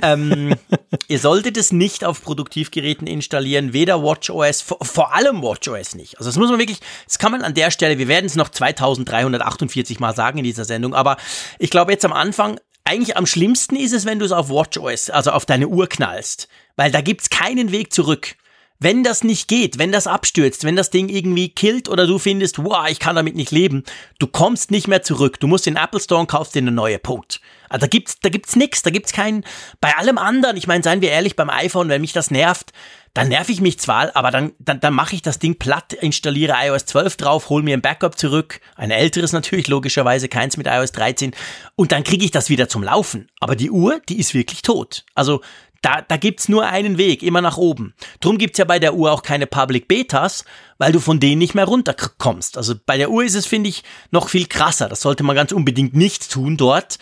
Ähm, 0.02 0.56
ihr 1.08 1.20
solltet 1.20 1.56
es 1.56 1.70
nicht 1.70 2.04
auf 2.04 2.24
Produktivgeräten 2.24 3.06
installieren, 3.06 3.72
weder 3.72 4.02
WatchOS, 4.02 4.62
vor, 4.62 4.78
vor 4.82 5.14
allem 5.14 5.42
WatchOS 5.42 5.94
nicht. 5.94 6.18
Also 6.18 6.28
das 6.28 6.36
muss 6.36 6.50
man 6.50 6.58
wirklich, 6.58 6.80
das 7.06 7.20
kann 7.20 7.30
man 7.30 7.42
an 7.42 7.54
der 7.54 7.70
Stelle, 7.70 7.98
wir 7.98 8.08
werden 8.08 8.26
es 8.26 8.34
noch 8.34 8.48
2348 8.48 10.00
Mal 10.00 10.16
sagen 10.16 10.38
in 10.38 10.44
dieser 10.44 10.64
Sendung, 10.64 10.92
aber 10.92 11.18
ich 11.60 11.70
glaube 11.70 11.92
jetzt 11.92 12.04
am 12.04 12.12
Anfang, 12.12 12.58
eigentlich 12.82 13.16
am 13.16 13.26
schlimmsten 13.26 13.76
ist 13.76 13.92
es, 13.92 14.06
wenn 14.06 14.18
du 14.18 14.24
es 14.24 14.32
auf 14.32 14.50
WatchOS, 14.50 15.10
also 15.10 15.30
auf 15.30 15.46
deine 15.46 15.68
Uhr 15.68 15.88
knallst, 15.88 16.48
weil 16.74 16.90
da 16.90 17.00
gibt 17.00 17.22
es 17.22 17.30
keinen 17.30 17.70
Weg 17.70 17.92
zurück. 17.92 18.34
Wenn 18.80 19.02
das 19.02 19.24
nicht 19.24 19.48
geht, 19.48 19.78
wenn 19.78 19.90
das 19.90 20.06
abstürzt, 20.06 20.62
wenn 20.62 20.76
das 20.76 20.90
Ding 20.90 21.08
irgendwie 21.08 21.48
killt 21.48 21.88
oder 21.88 22.06
du 22.06 22.18
findest, 22.18 22.62
wow, 22.62 22.86
ich 22.88 23.00
kann 23.00 23.16
damit 23.16 23.34
nicht 23.34 23.50
leben, 23.50 23.82
du 24.18 24.26
kommst 24.28 24.70
nicht 24.70 24.86
mehr 24.86 25.02
zurück. 25.02 25.40
Du 25.40 25.48
musst 25.48 25.66
den 25.66 25.76
Apple 25.76 26.00
Store 26.00 26.20
und 26.20 26.28
kaufst 26.28 26.54
dir 26.54 26.60
eine 26.60 26.70
neue. 26.70 26.98
Punkt. 26.98 27.40
Also 27.68 27.86
da 27.86 27.86
gibt's, 27.86 28.18
da 28.20 28.28
gibt's 28.28 28.56
nix, 28.56 28.82
da 28.82 28.90
gibt's 28.90 29.12
keinen, 29.12 29.44
bei 29.80 29.96
allem 29.96 30.18
anderen, 30.18 30.56
ich 30.56 30.66
meine, 30.66 30.82
seien 30.82 31.00
wir 31.00 31.10
ehrlich, 31.10 31.36
beim 31.36 31.50
iPhone, 31.50 31.88
wenn 31.88 32.00
mich 32.00 32.12
das 32.12 32.30
nervt, 32.30 32.72
dann 33.14 33.28
nerv 33.28 33.48
ich 33.48 33.60
mich 33.60 33.80
zwar, 33.80 34.14
aber 34.14 34.30
dann, 34.30 34.52
dann, 34.58 34.80
dann 34.80 34.94
mache 34.94 35.14
ich 35.14 35.22
das 35.22 35.38
Ding 35.38 35.58
platt, 35.58 35.92
installiere 35.92 36.54
iOS 36.64 36.86
12 36.86 37.16
drauf, 37.16 37.48
hol 37.48 37.62
mir 37.62 37.76
ein 37.76 37.82
Backup 37.82 38.18
zurück, 38.18 38.60
ein 38.76 38.90
älteres 38.90 39.32
natürlich, 39.32 39.68
logischerweise, 39.68 40.28
keins 40.28 40.56
mit 40.56 40.66
iOS 40.66 40.92
13, 40.92 41.32
und 41.74 41.92
dann 41.92 42.04
kriege 42.04 42.24
ich 42.24 42.30
das 42.30 42.48
wieder 42.48 42.68
zum 42.68 42.82
Laufen. 42.82 43.28
Aber 43.40 43.56
die 43.56 43.70
Uhr, 43.70 44.00
die 44.08 44.18
ist 44.18 44.34
wirklich 44.34 44.62
tot. 44.62 45.04
Also 45.14 45.40
da, 45.82 46.02
da 46.02 46.16
gibt's 46.16 46.48
nur 46.48 46.66
einen 46.66 46.98
Weg, 46.98 47.22
immer 47.22 47.40
nach 47.40 47.56
oben. 47.56 47.94
Drum 48.20 48.38
gibt's 48.38 48.58
ja 48.58 48.64
bei 48.64 48.78
der 48.78 48.94
Uhr 48.94 49.12
auch 49.12 49.22
keine 49.22 49.46
Public 49.46 49.88
Betas, 49.88 50.44
weil 50.78 50.92
du 50.92 51.00
von 51.00 51.20
denen 51.20 51.38
nicht 51.38 51.54
mehr 51.54 51.66
runterkommst. 51.66 52.56
Also 52.56 52.74
bei 52.84 52.96
der 52.96 53.10
Uhr 53.10 53.24
ist 53.24 53.34
es, 53.34 53.46
finde 53.46 53.68
ich, 53.68 53.84
noch 54.10 54.28
viel 54.28 54.46
krasser. 54.46 54.88
Das 54.88 55.00
sollte 55.00 55.22
man 55.22 55.36
ganz 55.36 55.52
unbedingt 55.52 55.94
nicht 55.94 56.30
tun 56.30 56.56
dort. 56.56 56.98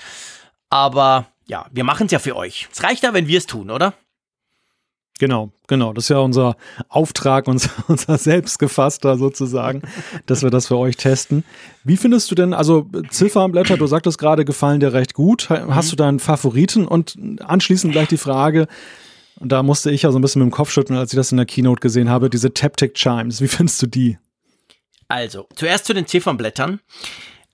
Aber 0.68 1.26
ja, 1.46 1.66
wir 1.70 1.84
machen's 1.84 2.12
ja 2.12 2.18
für 2.18 2.36
euch. 2.36 2.68
Es 2.72 2.82
reicht 2.82 3.02
ja, 3.02 3.14
wenn 3.14 3.28
wir 3.28 3.38
es 3.38 3.46
tun, 3.46 3.70
oder? 3.70 3.94
Genau, 5.18 5.50
genau. 5.66 5.92
Das 5.92 6.04
ist 6.04 6.08
ja 6.10 6.18
unser 6.18 6.56
Auftrag, 6.88 7.48
unser, 7.48 7.70
unser 7.88 8.18
selbstgefasster 8.18 9.16
sozusagen, 9.16 9.82
dass 10.26 10.42
wir 10.42 10.50
das 10.50 10.68
für 10.68 10.76
euch 10.76 10.96
testen. 10.96 11.44
Wie 11.84 11.96
findest 11.96 12.30
du 12.30 12.34
denn, 12.34 12.52
also 12.52 12.86
Ziffernblätter, 13.10 13.76
du 13.76 13.86
sagtest 13.86 14.18
gerade, 14.18 14.44
gefallen 14.44 14.80
dir 14.80 14.92
recht 14.92 15.14
gut. 15.14 15.48
Hast 15.48 15.86
mhm. 15.86 15.90
du 15.90 15.96
da 15.96 16.08
einen 16.08 16.20
Favoriten? 16.20 16.86
Und 16.86 17.16
anschließend 17.40 17.92
gleich 17.92 18.08
die 18.08 18.16
Frage, 18.16 18.66
Und 19.38 19.52
da 19.52 19.62
musste 19.62 19.90
ich 19.90 20.02
ja 20.02 20.12
so 20.12 20.18
ein 20.18 20.22
bisschen 20.22 20.42
mit 20.42 20.50
dem 20.50 20.54
Kopf 20.54 20.70
schütteln, 20.70 20.98
als 20.98 21.12
ich 21.12 21.16
das 21.16 21.30
in 21.30 21.36
der 21.36 21.46
Keynote 21.46 21.80
gesehen 21.80 22.08
habe, 22.08 22.30
diese 22.30 22.52
Taptic 22.52 22.94
Chimes. 22.94 23.40
Wie 23.40 23.48
findest 23.48 23.82
du 23.82 23.86
die? 23.86 24.18
Also, 25.08 25.46
zuerst 25.54 25.84
zu 25.84 25.94
den 25.94 26.06
Ziffernblättern. 26.06 26.80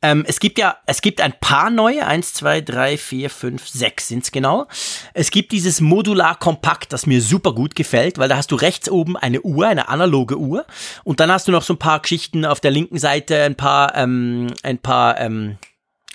Ähm, 0.02 0.24
es 0.26 0.40
gibt 0.40 0.58
ja, 0.58 0.76
es 0.86 1.00
gibt 1.00 1.20
ein 1.20 1.32
paar 1.40 1.70
neue, 1.70 2.06
eins, 2.06 2.34
zwei, 2.34 2.60
drei, 2.60 2.98
vier, 2.98 3.30
fünf, 3.30 3.68
sechs 3.68 4.08
sind's 4.08 4.32
genau. 4.32 4.66
Es 5.14 5.30
gibt 5.30 5.52
dieses 5.52 5.80
Modular 5.80 6.38
Kompakt, 6.38 6.92
das 6.92 7.06
mir 7.06 7.22
super 7.22 7.54
gut 7.54 7.76
gefällt, 7.76 8.18
weil 8.18 8.28
da 8.28 8.36
hast 8.36 8.50
du 8.50 8.56
rechts 8.56 8.90
oben 8.90 9.16
eine 9.16 9.42
Uhr, 9.42 9.66
eine 9.66 9.88
analoge 9.88 10.36
Uhr, 10.36 10.66
und 11.04 11.20
dann 11.20 11.30
hast 11.30 11.46
du 11.46 11.52
noch 11.52 11.62
so 11.62 11.74
ein 11.74 11.78
paar 11.78 12.00
Geschichten 12.00 12.44
auf 12.44 12.60
der 12.60 12.72
linken 12.72 12.98
Seite, 12.98 13.42
ein 13.42 13.54
paar, 13.54 13.96
ähm, 13.96 14.48
ein 14.62 14.78
paar, 14.78 15.20
ähm, 15.20 15.56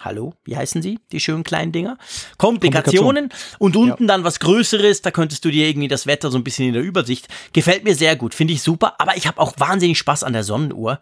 Hallo, 0.02 0.36
wie 0.46 0.56
heißen 0.56 0.84
sie, 0.84 1.00
die 1.12 1.20
schönen 1.20 1.44
kleinen 1.44 1.72
Dinger? 1.72 1.98
Komplikationen 2.38 3.30
und 3.58 3.76
unten 3.76 4.04
ja. 4.04 4.08
dann 4.08 4.24
was 4.24 4.40
Größeres, 4.40 5.02
da 5.02 5.10
könntest 5.10 5.44
du 5.44 5.50
dir 5.50 5.68
irgendwie 5.68 5.88
das 5.88 6.06
Wetter 6.06 6.30
so 6.30 6.38
ein 6.38 6.44
bisschen 6.44 6.68
in 6.68 6.74
der 6.74 6.84
Übersicht. 6.84 7.28
Gefällt 7.52 7.84
mir 7.84 7.96
sehr 7.96 8.16
gut, 8.16 8.36
finde 8.36 8.54
ich 8.54 8.62
super, 8.62 9.02
aber 9.02 9.18
ich 9.18 9.26
habe 9.26 9.42
auch 9.42 9.56
wahnsinnig 9.58 9.98
Spaß 9.98 10.24
an 10.24 10.34
der 10.34 10.44
Sonnenuhr. 10.44 11.00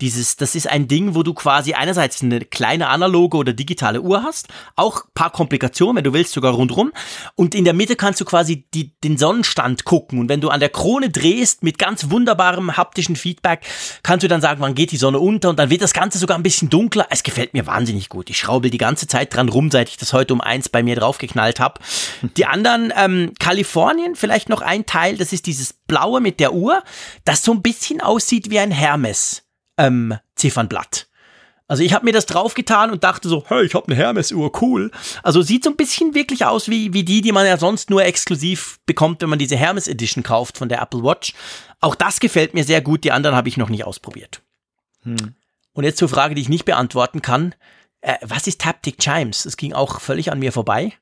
Dieses, 0.00 0.36
das 0.36 0.54
ist 0.54 0.68
ein 0.68 0.86
Ding, 0.86 1.16
wo 1.16 1.24
du 1.24 1.34
quasi 1.34 1.74
einerseits 1.74 2.22
eine 2.22 2.40
kleine 2.40 2.88
analoge 2.88 3.36
oder 3.36 3.52
digitale 3.52 4.00
Uhr 4.00 4.22
hast, 4.22 4.46
auch 4.76 5.02
paar 5.12 5.30
Komplikationen, 5.30 5.96
wenn 5.96 6.04
du 6.04 6.12
willst, 6.12 6.32
sogar 6.32 6.52
rundrum. 6.52 6.92
Und 7.34 7.52
in 7.54 7.64
der 7.64 7.74
Mitte 7.74 7.96
kannst 7.96 8.20
du 8.20 8.24
quasi 8.24 8.64
die, 8.74 8.96
den 9.02 9.18
Sonnenstand 9.18 9.84
gucken. 9.84 10.20
Und 10.20 10.28
wenn 10.28 10.40
du 10.40 10.50
an 10.50 10.60
der 10.60 10.68
Krone 10.68 11.10
drehst 11.10 11.64
mit 11.64 11.78
ganz 11.78 12.10
wunderbarem 12.10 12.76
haptischen 12.76 13.16
Feedback, 13.16 13.62
kannst 14.04 14.22
du 14.22 14.28
dann 14.28 14.40
sagen, 14.40 14.60
wann 14.60 14.76
geht 14.76 14.92
die 14.92 14.96
Sonne 14.96 15.18
unter 15.18 15.50
und 15.50 15.58
dann 15.58 15.70
wird 15.70 15.82
das 15.82 15.92
Ganze 15.92 16.18
sogar 16.18 16.38
ein 16.38 16.44
bisschen 16.44 16.70
dunkler. 16.70 17.08
Es 17.10 17.24
gefällt 17.24 17.52
mir 17.52 17.66
wahnsinnig 17.66 18.08
gut. 18.08 18.30
Ich 18.30 18.38
schraube 18.38 18.70
die 18.70 18.78
ganze 18.78 19.08
Zeit 19.08 19.34
dran 19.34 19.48
rum, 19.48 19.72
seit 19.72 19.88
ich 19.88 19.96
das 19.96 20.12
heute 20.12 20.32
um 20.32 20.40
eins 20.40 20.68
bei 20.68 20.84
mir 20.84 20.94
draufgeknallt 20.94 21.58
habe. 21.58 21.80
Die 22.36 22.46
anderen, 22.46 22.92
ähm, 22.96 23.32
Kalifornien, 23.40 24.14
vielleicht 24.14 24.48
noch 24.48 24.60
ein 24.60 24.86
Teil, 24.86 25.16
das 25.16 25.32
ist 25.32 25.46
dieses 25.46 25.72
blaue 25.72 26.20
mit 26.20 26.38
der 26.38 26.52
Uhr, 26.52 26.82
das 27.24 27.42
so 27.42 27.52
ein 27.52 27.62
bisschen 27.62 28.00
aussieht 28.00 28.50
wie 28.50 28.58
ein 28.58 28.70
Hermes 28.70 29.47
ähm, 29.78 30.18
Ziffernblatt. 30.34 31.08
Also 31.68 31.82
ich 31.82 31.92
habe 31.92 32.06
mir 32.06 32.12
das 32.12 32.24
draufgetan 32.24 32.90
und 32.90 33.04
dachte 33.04 33.28
so, 33.28 33.44
hey, 33.46 33.64
ich 33.64 33.74
habe 33.74 33.86
eine 33.86 33.96
Hermes-Uhr, 33.96 34.50
cool. 34.62 34.90
Also 35.22 35.42
sieht 35.42 35.64
so 35.64 35.70
ein 35.70 35.76
bisschen 35.76 36.14
wirklich 36.14 36.46
aus 36.46 36.70
wie, 36.70 36.94
wie 36.94 37.04
die, 37.04 37.20
die 37.20 37.30
man 37.30 37.46
ja 37.46 37.58
sonst 37.58 37.90
nur 37.90 38.04
exklusiv 38.04 38.78
bekommt, 38.86 39.20
wenn 39.20 39.28
man 39.28 39.38
diese 39.38 39.56
Hermes 39.56 39.86
Edition 39.86 40.24
kauft 40.24 40.56
von 40.56 40.70
der 40.70 40.80
Apple 40.80 41.02
Watch. 41.02 41.34
Auch 41.80 41.94
das 41.94 42.20
gefällt 42.20 42.54
mir 42.54 42.64
sehr 42.64 42.80
gut, 42.80 43.04
die 43.04 43.12
anderen 43.12 43.36
habe 43.36 43.50
ich 43.50 43.58
noch 43.58 43.68
nicht 43.68 43.84
ausprobiert. 43.84 44.40
Hm. 45.02 45.34
Und 45.74 45.84
jetzt 45.84 45.98
zur 45.98 46.08
Frage, 46.08 46.34
die 46.34 46.40
ich 46.40 46.48
nicht 46.48 46.64
beantworten 46.64 47.20
kann. 47.20 47.54
Äh, 48.00 48.16
was 48.22 48.46
ist 48.46 48.62
Taptic 48.62 48.98
Chimes? 48.98 49.42
Das 49.42 49.58
ging 49.58 49.74
auch 49.74 50.00
völlig 50.00 50.32
an 50.32 50.38
mir 50.38 50.52
vorbei. 50.52 50.94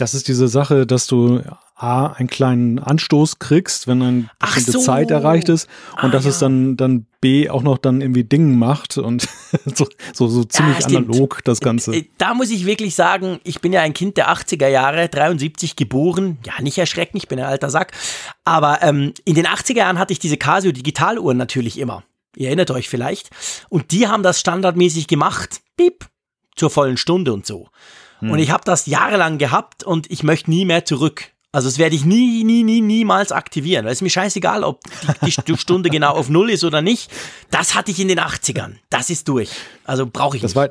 Das 0.00 0.14
ist 0.14 0.28
diese 0.28 0.48
Sache, 0.48 0.86
dass 0.86 1.06
du 1.06 1.42
A, 1.74 2.06
einen 2.06 2.28
kleinen 2.28 2.78
Anstoß 2.78 3.38
kriegst, 3.38 3.86
wenn 3.86 4.02
eine 4.02 4.30
bestimmte 4.38 4.72
so. 4.72 4.80
Zeit 4.80 5.10
erreicht 5.10 5.48
ist 5.50 5.68
und 6.02 6.04
ah, 6.04 6.08
dass 6.08 6.24
ja. 6.24 6.30
es 6.30 6.38
dann, 6.38 6.76
dann 6.76 7.06
B 7.20 7.50
auch 7.50 7.62
noch 7.62 7.76
dann 7.76 8.00
irgendwie 8.00 8.24
Dingen 8.24 8.58
macht 8.58 8.96
und 8.96 9.28
so, 9.74 9.86
so, 10.14 10.28
so 10.28 10.44
ziemlich 10.44 10.78
ja, 10.80 10.86
analog 10.86 11.44
das 11.44 11.60
Ganze. 11.60 11.94
Äh, 11.94 12.08
da 12.16 12.32
muss 12.32 12.50
ich 12.50 12.64
wirklich 12.64 12.94
sagen, 12.94 13.40
ich 13.44 13.60
bin 13.60 13.74
ja 13.74 13.82
ein 13.82 13.92
Kind 13.92 14.16
der 14.16 14.30
80er 14.30 14.68
Jahre, 14.68 15.08
73 15.08 15.76
geboren, 15.76 16.38
ja 16.46 16.54
nicht 16.62 16.78
erschrecken, 16.78 17.18
ich 17.18 17.28
bin 17.28 17.38
ein 17.38 17.46
alter 17.46 17.68
Sack, 17.68 17.92
aber 18.44 18.82
ähm, 18.82 19.12
in 19.24 19.34
den 19.34 19.46
80er 19.46 19.76
Jahren 19.76 19.98
hatte 19.98 20.14
ich 20.14 20.18
diese 20.18 20.38
Casio 20.38 20.72
Digitaluhren 20.72 21.36
natürlich 21.36 21.78
immer. 21.78 22.04
Ihr 22.36 22.46
erinnert 22.46 22.70
euch 22.70 22.88
vielleicht. 22.88 23.30
Und 23.68 23.90
die 23.90 24.08
haben 24.08 24.22
das 24.22 24.40
standardmäßig 24.40 25.08
gemacht, 25.08 25.60
piep, 25.76 26.06
zur 26.56 26.70
vollen 26.70 26.96
Stunde 26.96 27.32
und 27.32 27.46
so. 27.46 27.68
Hm. 28.20 28.30
Und 28.30 28.38
ich 28.38 28.50
habe 28.50 28.64
das 28.64 28.86
jahrelang 28.86 29.38
gehabt 29.38 29.84
und 29.84 30.10
ich 30.10 30.22
möchte 30.22 30.50
nie 30.50 30.64
mehr 30.64 30.84
zurück. 30.84 31.32
Also 31.52 31.68
das 31.68 31.78
werde 31.78 31.96
ich 31.96 32.04
nie, 32.04 32.44
nie, 32.44 32.62
nie, 32.62 32.80
niemals 32.80 33.32
aktivieren. 33.32 33.84
Weil 33.84 33.92
es 33.92 33.98
ist 33.98 34.02
mir 34.02 34.10
scheißegal, 34.10 34.62
ob 34.62 34.80
die, 35.26 35.34
die 35.46 35.56
Stunde 35.56 35.90
genau 35.90 36.12
auf 36.12 36.28
Null 36.28 36.50
ist 36.50 36.62
oder 36.62 36.80
nicht. 36.80 37.10
Das 37.50 37.74
hatte 37.74 37.90
ich 37.90 37.98
in 37.98 38.06
den 38.06 38.20
80ern. 38.20 38.74
Das 38.88 39.10
ist 39.10 39.26
durch. 39.26 39.50
Also 39.84 40.06
brauche 40.06 40.36
ich 40.36 40.42
das 40.42 40.50
nicht. 40.50 40.56
War, 40.56 40.70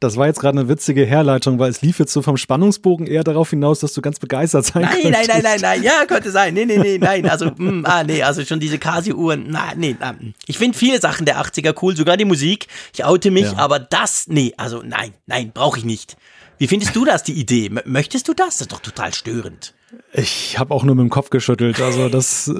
das 0.00 0.16
war 0.16 0.26
jetzt 0.26 0.38
gerade 0.38 0.58
eine 0.58 0.68
witzige 0.68 1.06
Herleitung, 1.06 1.58
weil 1.58 1.70
es 1.70 1.80
lief 1.80 1.98
jetzt 1.98 2.12
so 2.12 2.20
vom 2.20 2.36
Spannungsbogen 2.36 3.06
eher 3.06 3.24
darauf 3.24 3.50
hinaus, 3.50 3.80
dass 3.80 3.94
du 3.94 4.02
ganz 4.02 4.18
begeistert 4.18 4.66
sein 4.66 4.82
nein, 4.82 5.02
könntest. 5.02 5.28
Nein, 5.28 5.42
nein, 5.42 5.42
nein, 5.42 5.60
nein, 5.60 5.80
nein. 5.80 5.82
Ja, 5.82 6.04
könnte 6.06 6.30
sein. 6.30 6.52
Nee, 6.52 6.66
nee, 6.66 6.76
nee, 6.76 6.98
nein. 6.98 7.28
Also, 7.28 7.46
mh, 7.46 7.56
hm, 7.56 7.86
ah, 7.86 8.04
nee, 8.04 8.22
also 8.22 8.44
schon 8.44 8.60
diese 8.60 8.78
Casio-Uhren. 8.78 9.50
Nein, 9.50 9.78
nee, 9.78 9.96
nein. 9.98 10.34
Ich 10.46 10.58
finde 10.58 10.76
viele 10.76 11.00
Sachen 11.00 11.24
der 11.24 11.40
80er 11.40 11.74
cool, 11.80 11.96
sogar 11.96 12.18
die 12.18 12.26
Musik. 12.26 12.68
Ich 12.92 13.04
oute 13.04 13.30
mich, 13.30 13.50
ja. 13.50 13.56
aber 13.56 13.78
das, 13.78 14.26
nee, 14.28 14.52
also 14.58 14.82
nein, 14.82 15.14
nein, 15.26 15.52
brauche 15.54 15.78
ich 15.78 15.86
nicht. 15.86 16.18
Wie 16.58 16.66
findest 16.66 16.94
du 16.96 17.04
das, 17.04 17.22
die 17.22 17.34
Idee? 17.34 17.70
Möchtest 17.84 18.28
du 18.28 18.34
das? 18.34 18.58
Das 18.58 18.60
ist 18.62 18.72
doch 18.72 18.80
total 18.80 19.14
störend. 19.14 19.74
Ich 20.12 20.58
habe 20.58 20.74
auch 20.74 20.84
nur 20.84 20.94
mit 20.94 21.04
dem 21.04 21.10
Kopf 21.10 21.30
geschüttelt. 21.30 21.80
Also 21.80 22.08
das 22.08 22.52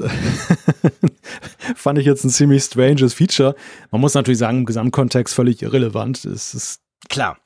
fand 1.75 1.99
ich 1.99 2.07
jetzt 2.07 2.25
ein 2.25 2.31
ziemlich 2.31 2.63
stranges 2.63 3.15
Feature. 3.15 3.55
Man 3.91 4.01
muss 4.01 4.15
natürlich 4.15 4.39
sagen, 4.39 4.59
im 4.59 4.67
Gesamtkontext 4.67 5.35
völlig 5.35 5.63
irrelevant. 5.63 6.25
Es 6.25 6.55
ist 6.55 6.81
klar. 7.09 7.39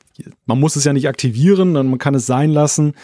Man 0.44 0.60
muss 0.60 0.76
es 0.76 0.84
ja 0.84 0.92
nicht 0.92 1.08
aktivieren, 1.08 1.72
man 1.72 1.98
kann 1.98 2.14
es 2.14 2.26
sein 2.26 2.50
lassen 2.50 2.94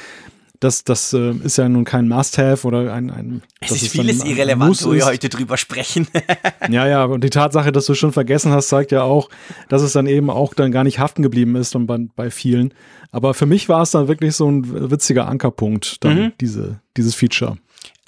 das, 0.60 0.84
das 0.84 1.12
äh, 1.12 1.32
ist 1.32 1.58
ja 1.58 1.68
nun 1.68 1.84
kein 1.84 2.08
Must-Have 2.08 2.66
oder 2.66 2.92
ein, 2.92 3.10
ein 3.10 3.42
Es 3.60 3.70
ist 3.70 3.88
vieles 3.88 4.24
irrelevant, 4.24 4.84
wo 4.84 4.92
wir 4.92 5.06
heute 5.06 5.28
drüber 5.28 5.56
sprechen. 5.56 6.08
ja, 6.68 6.86
ja, 6.86 7.04
und 7.04 7.22
die 7.22 7.30
Tatsache, 7.30 7.70
dass 7.72 7.86
du 7.86 7.94
schon 7.94 8.12
vergessen 8.12 8.52
hast, 8.52 8.68
zeigt 8.68 8.90
ja 8.90 9.02
auch, 9.02 9.28
dass 9.68 9.82
es 9.82 9.92
dann 9.92 10.06
eben 10.06 10.30
auch 10.30 10.54
dann 10.54 10.72
gar 10.72 10.84
nicht 10.84 10.98
haften 10.98 11.22
geblieben 11.22 11.54
ist 11.56 11.76
und 11.76 11.86
bei, 11.86 11.98
bei 12.16 12.30
vielen. 12.30 12.74
Aber 13.12 13.34
für 13.34 13.46
mich 13.46 13.68
war 13.68 13.82
es 13.82 13.92
dann 13.92 14.08
wirklich 14.08 14.34
so 14.34 14.50
ein 14.50 14.90
witziger 14.90 15.28
Ankerpunkt, 15.28 16.04
dann 16.04 16.18
mhm. 16.18 16.32
diese, 16.40 16.80
dieses 16.96 17.14
Feature. 17.14 17.56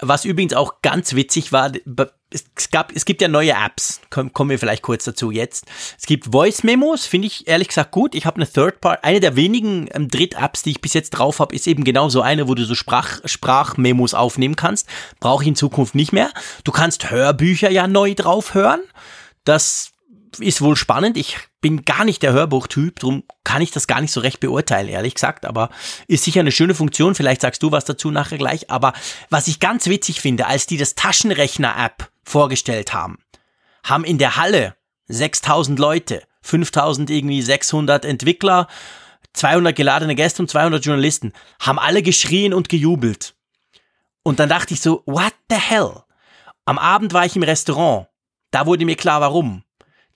Was 0.01 0.25
übrigens 0.25 0.53
auch 0.53 0.81
ganz 0.81 1.13
witzig 1.13 1.51
war, 1.51 1.71
es, 2.31 2.71
gab, 2.71 2.95
es 2.95 3.05
gibt 3.05 3.21
ja 3.21 3.27
neue 3.27 3.51
Apps, 3.51 4.01
Komm, 4.09 4.33
kommen 4.33 4.49
wir 4.49 4.59
vielleicht 4.59 4.81
kurz 4.81 5.03
dazu 5.03 5.31
jetzt. 5.31 5.65
Es 5.99 6.05
gibt 6.05 6.31
Voice 6.31 6.63
Memos, 6.63 7.05
finde 7.05 7.27
ich 7.27 7.47
ehrlich 7.47 7.67
gesagt 7.67 7.91
gut. 7.91 8.15
Ich 8.15 8.25
habe 8.25 8.37
eine 8.37 8.51
Third 8.51 8.81
Part, 8.81 9.03
eine 9.03 9.19
der 9.19 9.35
wenigen 9.35 9.89
ähm, 9.93 10.07
Dritt-Apps, 10.07 10.63
die 10.63 10.71
ich 10.71 10.81
bis 10.81 10.93
jetzt 10.93 11.11
drauf 11.11 11.39
habe, 11.39 11.53
ist 11.53 11.67
eben 11.67 11.83
genau 11.83 12.09
so 12.09 12.21
eine, 12.21 12.47
wo 12.47 12.55
du 12.55 12.63
so 12.65 12.73
Sprach, 12.73 13.19
Sprachmemos 13.25 14.13
aufnehmen 14.13 14.55
kannst. 14.55 14.87
Brauche 15.19 15.43
ich 15.43 15.49
in 15.49 15.55
Zukunft 15.55 15.93
nicht 15.93 16.13
mehr. 16.13 16.31
Du 16.63 16.71
kannst 16.71 17.11
Hörbücher 17.11 17.69
ja 17.69 17.87
neu 17.87 18.15
drauf 18.15 18.53
hören. 18.53 18.81
Das 19.43 19.90
ist 20.39 20.61
wohl 20.61 20.75
spannend. 20.75 21.17
Ich 21.17 21.37
bin 21.59 21.83
gar 21.83 22.05
nicht 22.05 22.23
der 22.23 22.33
Hörbuchtyp, 22.33 22.99
darum 22.99 23.23
kann 23.43 23.61
ich 23.61 23.71
das 23.71 23.87
gar 23.87 24.01
nicht 24.01 24.11
so 24.11 24.19
recht 24.21 24.39
beurteilen, 24.39 24.87
ehrlich 24.87 25.15
gesagt. 25.15 25.45
Aber 25.45 25.69
ist 26.07 26.23
sicher 26.23 26.39
eine 26.39 26.51
schöne 26.51 26.75
Funktion. 26.75 27.15
Vielleicht 27.15 27.41
sagst 27.41 27.61
du 27.63 27.71
was 27.71 27.85
dazu 27.85 28.11
nachher 28.11 28.37
gleich. 28.37 28.69
Aber 28.69 28.93
was 29.29 29.47
ich 29.47 29.59
ganz 29.59 29.87
witzig 29.87 30.21
finde, 30.21 30.47
als 30.47 30.65
die 30.65 30.77
das 30.77 30.95
Taschenrechner-App 30.95 32.09
vorgestellt 32.23 32.93
haben, 32.93 33.19
haben 33.83 34.03
in 34.03 34.17
der 34.17 34.35
Halle 34.37 34.75
6000 35.07 35.77
Leute, 35.79 36.23
5000 36.41 37.09
irgendwie 37.09 37.41
600 37.41 38.05
Entwickler, 38.05 38.67
200 39.33 39.75
geladene 39.75 40.15
Gäste 40.15 40.41
und 40.41 40.49
200 40.49 40.85
Journalisten, 40.85 41.33
haben 41.59 41.79
alle 41.79 42.01
geschrien 42.01 42.53
und 42.53 42.69
gejubelt. 42.69 43.35
Und 44.23 44.39
dann 44.39 44.49
dachte 44.49 44.73
ich 44.73 44.81
so, 44.81 45.03
what 45.05 45.33
the 45.49 45.57
hell? 45.57 46.03
Am 46.65 46.77
Abend 46.77 47.13
war 47.13 47.25
ich 47.25 47.35
im 47.35 47.43
Restaurant. 47.43 48.07
Da 48.51 48.65
wurde 48.65 48.85
mir 48.85 48.95
klar, 48.95 49.21
warum. 49.21 49.63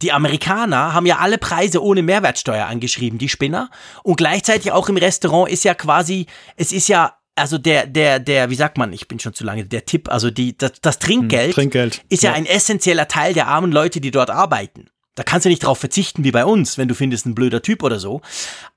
Die 0.06 0.12
Amerikaner 0.12 0.94
haben 0.94 1.08
ja 1.08 1.18
alle 1.18 1.40
Preise 1.40 1.82
ohne 1.82 2.04
Mehrwertsteuer 2.04 2.68
angeschrieben, 2.68 3.18
die 3.18 3.28
Spinner. 3.28 3.72
Und 4.04 4.18
gleichzeitig 4.18 4.72
auch 4.72 4.88
im 4.88 4.98
Restaurant 4.98 5.52
ist 5.52 5.64
ja 5.64 5.74
quasi, 5.74 6.28
es 6.58 6.72
ist 6.72 6.88
ja, 6.90 7.16
also 7.34 7.58
der, 7.58 7.88
der, 7.88 8.20
der, 8.20 8.52
wie 8.52 8.56
sagt 8.56 8.78
man, 8.78 8.94
ich 8.94 9.08
bin 9.08 9.20
schon 9.20 9.34
zu 9.34 9.44
lange, 9.44 9.66
der 9.66 9.86
Tipp, 9.86 10.08
also 10.08 10.30
die, 10.30 10.56
das, 10.56 10.74
das 10.80 11.00
Trinkgeld, 11.00 11.48
hm, 11.48 11.54
Trinkgeld, 11.56 12.04
ist 12.10 12.22
ja, 12.22 12.30
ja 12.30 12.36
ein 12.36 12.46
essentieller 12.46 13.08
Teil 13.08 13.34
der 13.34 13.48
armen 13.48 13.72
Leute, 13.72 14.00
die 14.00 14.12
dort 14.12 14.30
arbeiten. 14.30 14.92
Da 15.16 15.24
kannst 15.24 15.46
du 15.46 15.50
nicht 15.50 15.64
drauf 15.64 15.80
verzichten 15.80 16.24
wie 16.24 16.32
bei 16.32 16.46
uns, 16.46 16.78
wenn 16.78 16.88
du 16.88 16.94
findest, 16.94 17.26
ein 17.26 17.34
blöder 17.34 17.64
Typ 17.64 17.82
oder 17.82 17.98
so. 17.98 18.22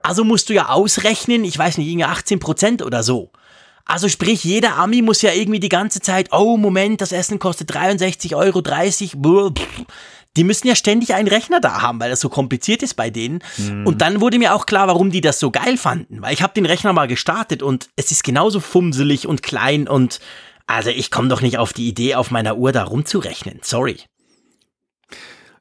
Also 0.01 0.24
musst 0.24 0.49
du 0.49 0.55
ja 0.55 0.70
ausrechnen, 0.70 1.45
ich 1.45 1.59
weiß 1.59 1.76
nicht, 1.76 1.89
irgendwie 1.89 2.07
18 2.07 2.39
Prozent 2.39 2.81
oder 2.81 3.03
so. 3.03 3.33
Also 3.89 4.09
sprich, 4.09 4.45
jeder 4.45 4.76
Ami 4.76 5.01
muss 5.01 5.22
ja 5.22 5.33
irgendwie 5.33 5.61
die 5.61 5.70
ganze 5.70 6.01
Zeit, 6.01 6.31
oh 6.31 6.59
Moment, 6.59 7.01
das 7.01 7.11
Essen 7.11 7.39
kostet 7.39 7.72
63,30 7.72 8.37
Euro, 8.37 9.53
die 10.37 10.45
müssen 10.45 10.68
ja 10.68 10.74
ständig 10.74 11.14
einen 11.14 11.29
Rechner 11.29 11.61
da 11.61 11.83
haben, 11.83 11.99
weil 12.01 12.11
das 12.11 12.20
so 12.20 12.29
kompliziert 12.29 12.83
ist 12.83 12.95
bei 12.95 13.11
denen. 13.11 13.41
Mhm. 13.57 13.87
Und 13.87 14.01
dann 14.01 14.20
wurde 14.20 14.39
mir 14.39 14.55
auch 14.55 14.66
klar, 14.66 14.87
warum 14.87 15.11
die 15.11 15.20
das 15.20 15.41
so 15.41 15.51
geil 15.51 15.76
fanden, 15.76 16.22
weil 16.22 16.33
ich 16.33 16.43
habe 16.43 16.55
den 16.55 16.66
Rechner 16.66 16.93
mal 16.93 17.09
gestartet 17.09 17.62
und 17.62 17.89
es 17.97 18.11
ist 18.11 18.22
genauso 18.22 18.61
fumselig 18.61 19.26
und 19.26 19.43
klein 19.43 19.89
und 19.89 20.20
also 20.66 20.91
ich 20.91 21.11
komme 21.11 21.29
doch 21.29 21.41
nicht 21.41 21.59
auf 21.59 21.72
die 21.72 21.89
Idee, 21.89 22.14
auf 22.14 22.31
meiner 22.31 22.57
Uhr 22.57 22.72
da 22.72 22.85
rumzurechnen. 22.85 23.61
Sorry. 23.62 23.97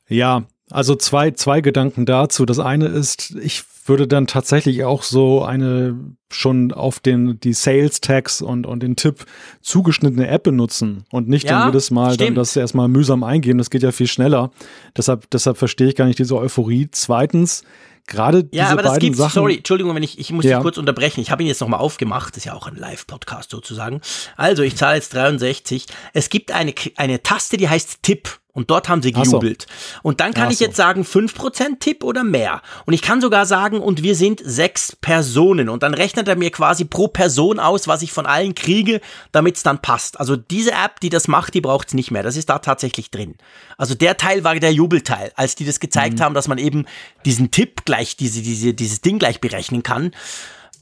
Ja, 0.09 0.45
also 0.69 0.95
zwei, 0.95 1.31
zwei 1.31 1.61
Gedanken 1.61 2.05
dazu. 2.05 2.45
Das 2.45 2.59
eine 2.59 2.87
ist, 2.87 3.35
ich 3.41 3.63
würde 3.85 4.07
dann 4.07 4.27
tatsächlich 4.27 4.83
auch 4.83 5.03
so 5.03 5.43
eine 5.43 5.95
schon 6.29 6.73
auf 6.73 6.99
den, 6.99 7.39
die 7.39 7.53
Sales 7.53 8.01
Tags 8.01 8.41
und, 8.41 8.65
und 8.67 8.83
den 8.83 8.97
Tipp 8.97 9.25
zugeschnittene 9.61 10.27
App 10.27 10.43
benutzen 10.43 11.05
und 11.09 11.29
nicht 11.29 11.45
ja, 11.47 11.59
dann 11.59 11.67
jedes 11.69 11.89
Mal 11.89 12.13
stimmt. 12.15 12.29
dann 12.29 12.35
das 12.35 12.55
erstmal 12.55 12.89
mühsam 12.89 13.23
eingeben. 13.23 13.57
Das 13.57 13.69
geht 13.69 13.83
ja 13.83 13.91
viel 13.93 14.07
schneller. 14.07 14.51
Deshalb, 14.97 15.29
deshalb 15.29 15.57
verstehe 15.57 15.87
ich 15.87 15.95
gar 15.95 16.05
nicht 16.05 16.19
diese 16.19 16.35
Euphorie. 16.35 16.89
Zweitens, 16.91 17.63
gerade 18.07 18.43
diese 18.43 18.61
Ja, 18.61 18.69
aber 18.69 18.81
das 18.81 18.91
beiden 18.93 19.05
gibt's, 19.05 19.19
Sachen. 19.19 19.33
sorry, 19.35 19.57
Entschuldigung, 19.57 19.95
wenn 19.95 20.03
ich, 20.03 20.19
ich 20.19 20.31
muss 20.33 20.43
Ja. 20.43 20.57
dich 20.57 20.63
kurz 20.63 20.77
unterbrechen. 20.77 21.21
Ich 21.21 21.31
habe 21.31 21.43
ihn 21.43 21.47
jetzt 21.47 21.61
nochmal 21.61 21.79
aufgemacht, 21.79 22.31
das 22.31 22.39
ist 22.39 22.45
ja 22.45 22.53
auch 22.55 22.67
ein 22.67 22.75
Live-Podcast 22.75 23.51
sozusagen. 23.51 24.01
Also, 24.35 24.63
ich 24.63 24.75
zahle 24.75 24.95
jetzt 24.95 25.13
63. 25.13 25.85
Es 26.13 26.29
gibt 26.29 26.51
eine, 26.51 26.73
eine 26.97 27.23
Taste, 27.23 27.55
die 27.55 27.69
heißt 27.69 28.03
Tipp. 28.03 28.39
Und 28.57 28.71
dort 28.71 28.89
haben 28.89 29.03
sie 29.03 29.13
Ach 29.15 29.23
so. 29.23 29.37
gejubelt. 29.37 29.67
Und 30.01 30.19
dann 30.19 30.33
kann 30.33 30.47
Ach 30.47 30.51
ich 30.51 30.57
so. 30.57 30.65
jetzt 30.65 30.77
sagen 30.77 31.03
5% 31.03 31.79
Tipp 31.79 32.03
oder 32.03 32.23
mehr. 32.23 32.63
Und 32.87 32.93
ich 32.95 33.03
kann 33.03 33.21
sogar 33.21 33.45
sagen, 33.45 33.79
und 33.81 34.01
wir 34.01 34.15
sind 34.15 34.41
sechs 34.43 34.95
Personen. 34.95 35.69
Und 35.69 35.83
dann 35.83 35.93
rechnet 35.93 36.27
er 36.27 36.35
mir 36.35 36.49
quasi 36.49 36.83
pro 36.83 37.07
Person 37.07 37.59
aus, 37.59 37.87
was 37.87 38.01
ich 38.01 38.11
von 38.11 38.25
allen 38.25 38.55
kriege, 38.55 38.99
damit 39.31 39.57
es 39.57 39.63
dann 39.63 39.79
passt. 39.79 40.19
Also 40.19 40.35
diese 40.35 40.71
App, 40.71 40.99
die 41.01 41.09
das 41.09 41.27
macht, 41.27 41.53
die 41.53 41.61
braucht 41.61 41.89
es 41.89 41.93
nicht 41.93 42.09
mehr. 42.09 42.23
Das 42.23 42.35
ist 42.35 42.49
da 42.49 42.57
tatsächlich 42.57 43.11
drin. 43.11 43.35
Also 43.77 43.93
der 43.93 44.17
Teil 44.17 44.43
war 44.43 44.55
der 44.55 44.73
Jubelteil, 44.73 45.31
als 45.35 45.53
die 45.53 45.63
das 45.63 45.75
Mhm. 45.75 45.81
gezeigt 45.81 46.19
haben, 46.21 46.33
dass 46.33 46.47
man 46.47 46.57
eben 46.57 46.85
diesen 47.25 47.51
Tipp 47.51 47.85
gleich, 47.85 48.17
diese, 48.17 48.41
diese, 48.41 48.73
dieses 48.73 49.01
Ding 49.01 49.19
gleich 49.19 49.39
berechnen 49.39 49.83
kann. 49.83 50.09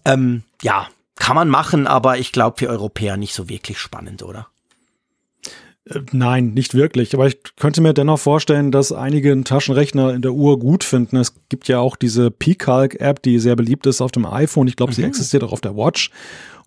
Ähm, 0.05 0.43
ja, 0.61 0.87
kann 1.17 1.35
man 1.35 1.49
machen, 1.49 1.87
aber 1.87 2.19
ich 2.19 2.31
glaube 2.31 2.57
für 2.57 2.69
Europäer 2.69 3.17
nicht 3.17 3.33
so 3.33 3.49
wirklich 3.49 3.79
spannend, 3.79 4.23
oder? 4.23 4.47
Äh, 5.89 5.99
Nein, 6.11 6.53
nicht 6.53 6.73
wirklich. 6.73 7.13
Aber 7.13 7.27
ich 7.27 7.37
könnte 7.57 7.81
mir 7.81 7.93
dennoch 7.93 8.19
vorstellen, 8.19 8.71
dass 8.71 8.91
einige 8.91 9.31
einen 9.31 9.43
Taschenrechner 9.45 10.13
in 10.13 10.21
der 10.21 10.33
Uhr 10.33 10.59
gut 10.59 10.83
finden. 10.83 11.17
Es 11.17 11.33
gibt 11.49 11.67
ja 11.67 11.79
auch 11.79 11.95
diese 11.95 12.31
P-Calc-App, 12.31 13.21
die 13.21 13.39
sehr 13.39 13.55
beliebt 13.55 13.85
ist 13.85 14.01
auf 14.01 14.11
dem 14.11 14.25
iPhone. 14.25 14.67
Ich 14.67 14.75
glaube, 14.75 14.93
sie 14.93 15.03
existiert 15.03 15.43
auch 15.43 15.51
auf 15.51 15.61
der 15.61 15.75
Watch. 15.75 16.09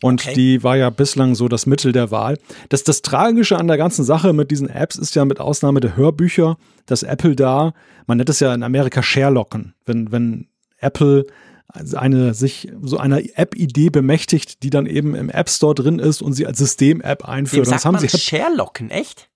Und 0.01 0.23
Okay. 0.23 0.35
die 0.35 0.63
war 0.63 0.77
ja 0.77 0.91
bislang 0.91 1.35
so 1.35 1.49
das 1.49 1.67
Mittel 1.67 1.91
der 1.91 2.13
Wahl. 2.13 2.39
Das, 2.69 2.85
das 2.85 3.03
Tragische 3.03 3.59
an 3.59 3.67
der 3.67 3.77
ganzen 3.77 4.05
Sache 4.05 4.33
mit 4.33 4.53
diesen 4.53 4.69
Apps 4.71 4.95
ist 4.95 5.17
ja 5.17 5.25
mit 5.25 5.41
Ausnahme 5.41 5.81
der 5.81 5.97
Hörbücher, 5.97 6.57
dass 6.87 7.03
Apple 7.03 7.35
da, 7.35 7.75
man 8.07 8.19
nennt 8.19 8.29
es 8.31 8.39
ja 8.39 8.55
in 8.55 8.63
Amerika 8.63 9.03
Sherlocken, 9.03 9.75
wenn, 9.87 10.13
wenn 10.13 10.47
Apple 10.79 11.27
eine 11.69 12.35
sich 12.35 12.73
so 12.83 12.97
einer 12.97 13.21
App-Idee 13.39 13.91
bemächtigt, 13.91 14.63
die 14.63 14.71
dann 14.71 14.87
eben 14.87 15.15
im 15.15 15.29
App 15.29 15.51
Store 15.51 15.75
drin 15.75 15.99
ist 15.99 16.23
und 16.23 16.33
sie 16.33 16.47
als 16.47 16.59
System-App 16.59 17.21
Dem 17.21 17.29
einführt. 17.29 17.67
sagt 17.67 17.77
Das 17.77 17.85
haben 17.85 17.95
man 17.95 18.09
sie 18.09 18.19
Sherlocken, 18.19 18.91
echt? 18.91 19.29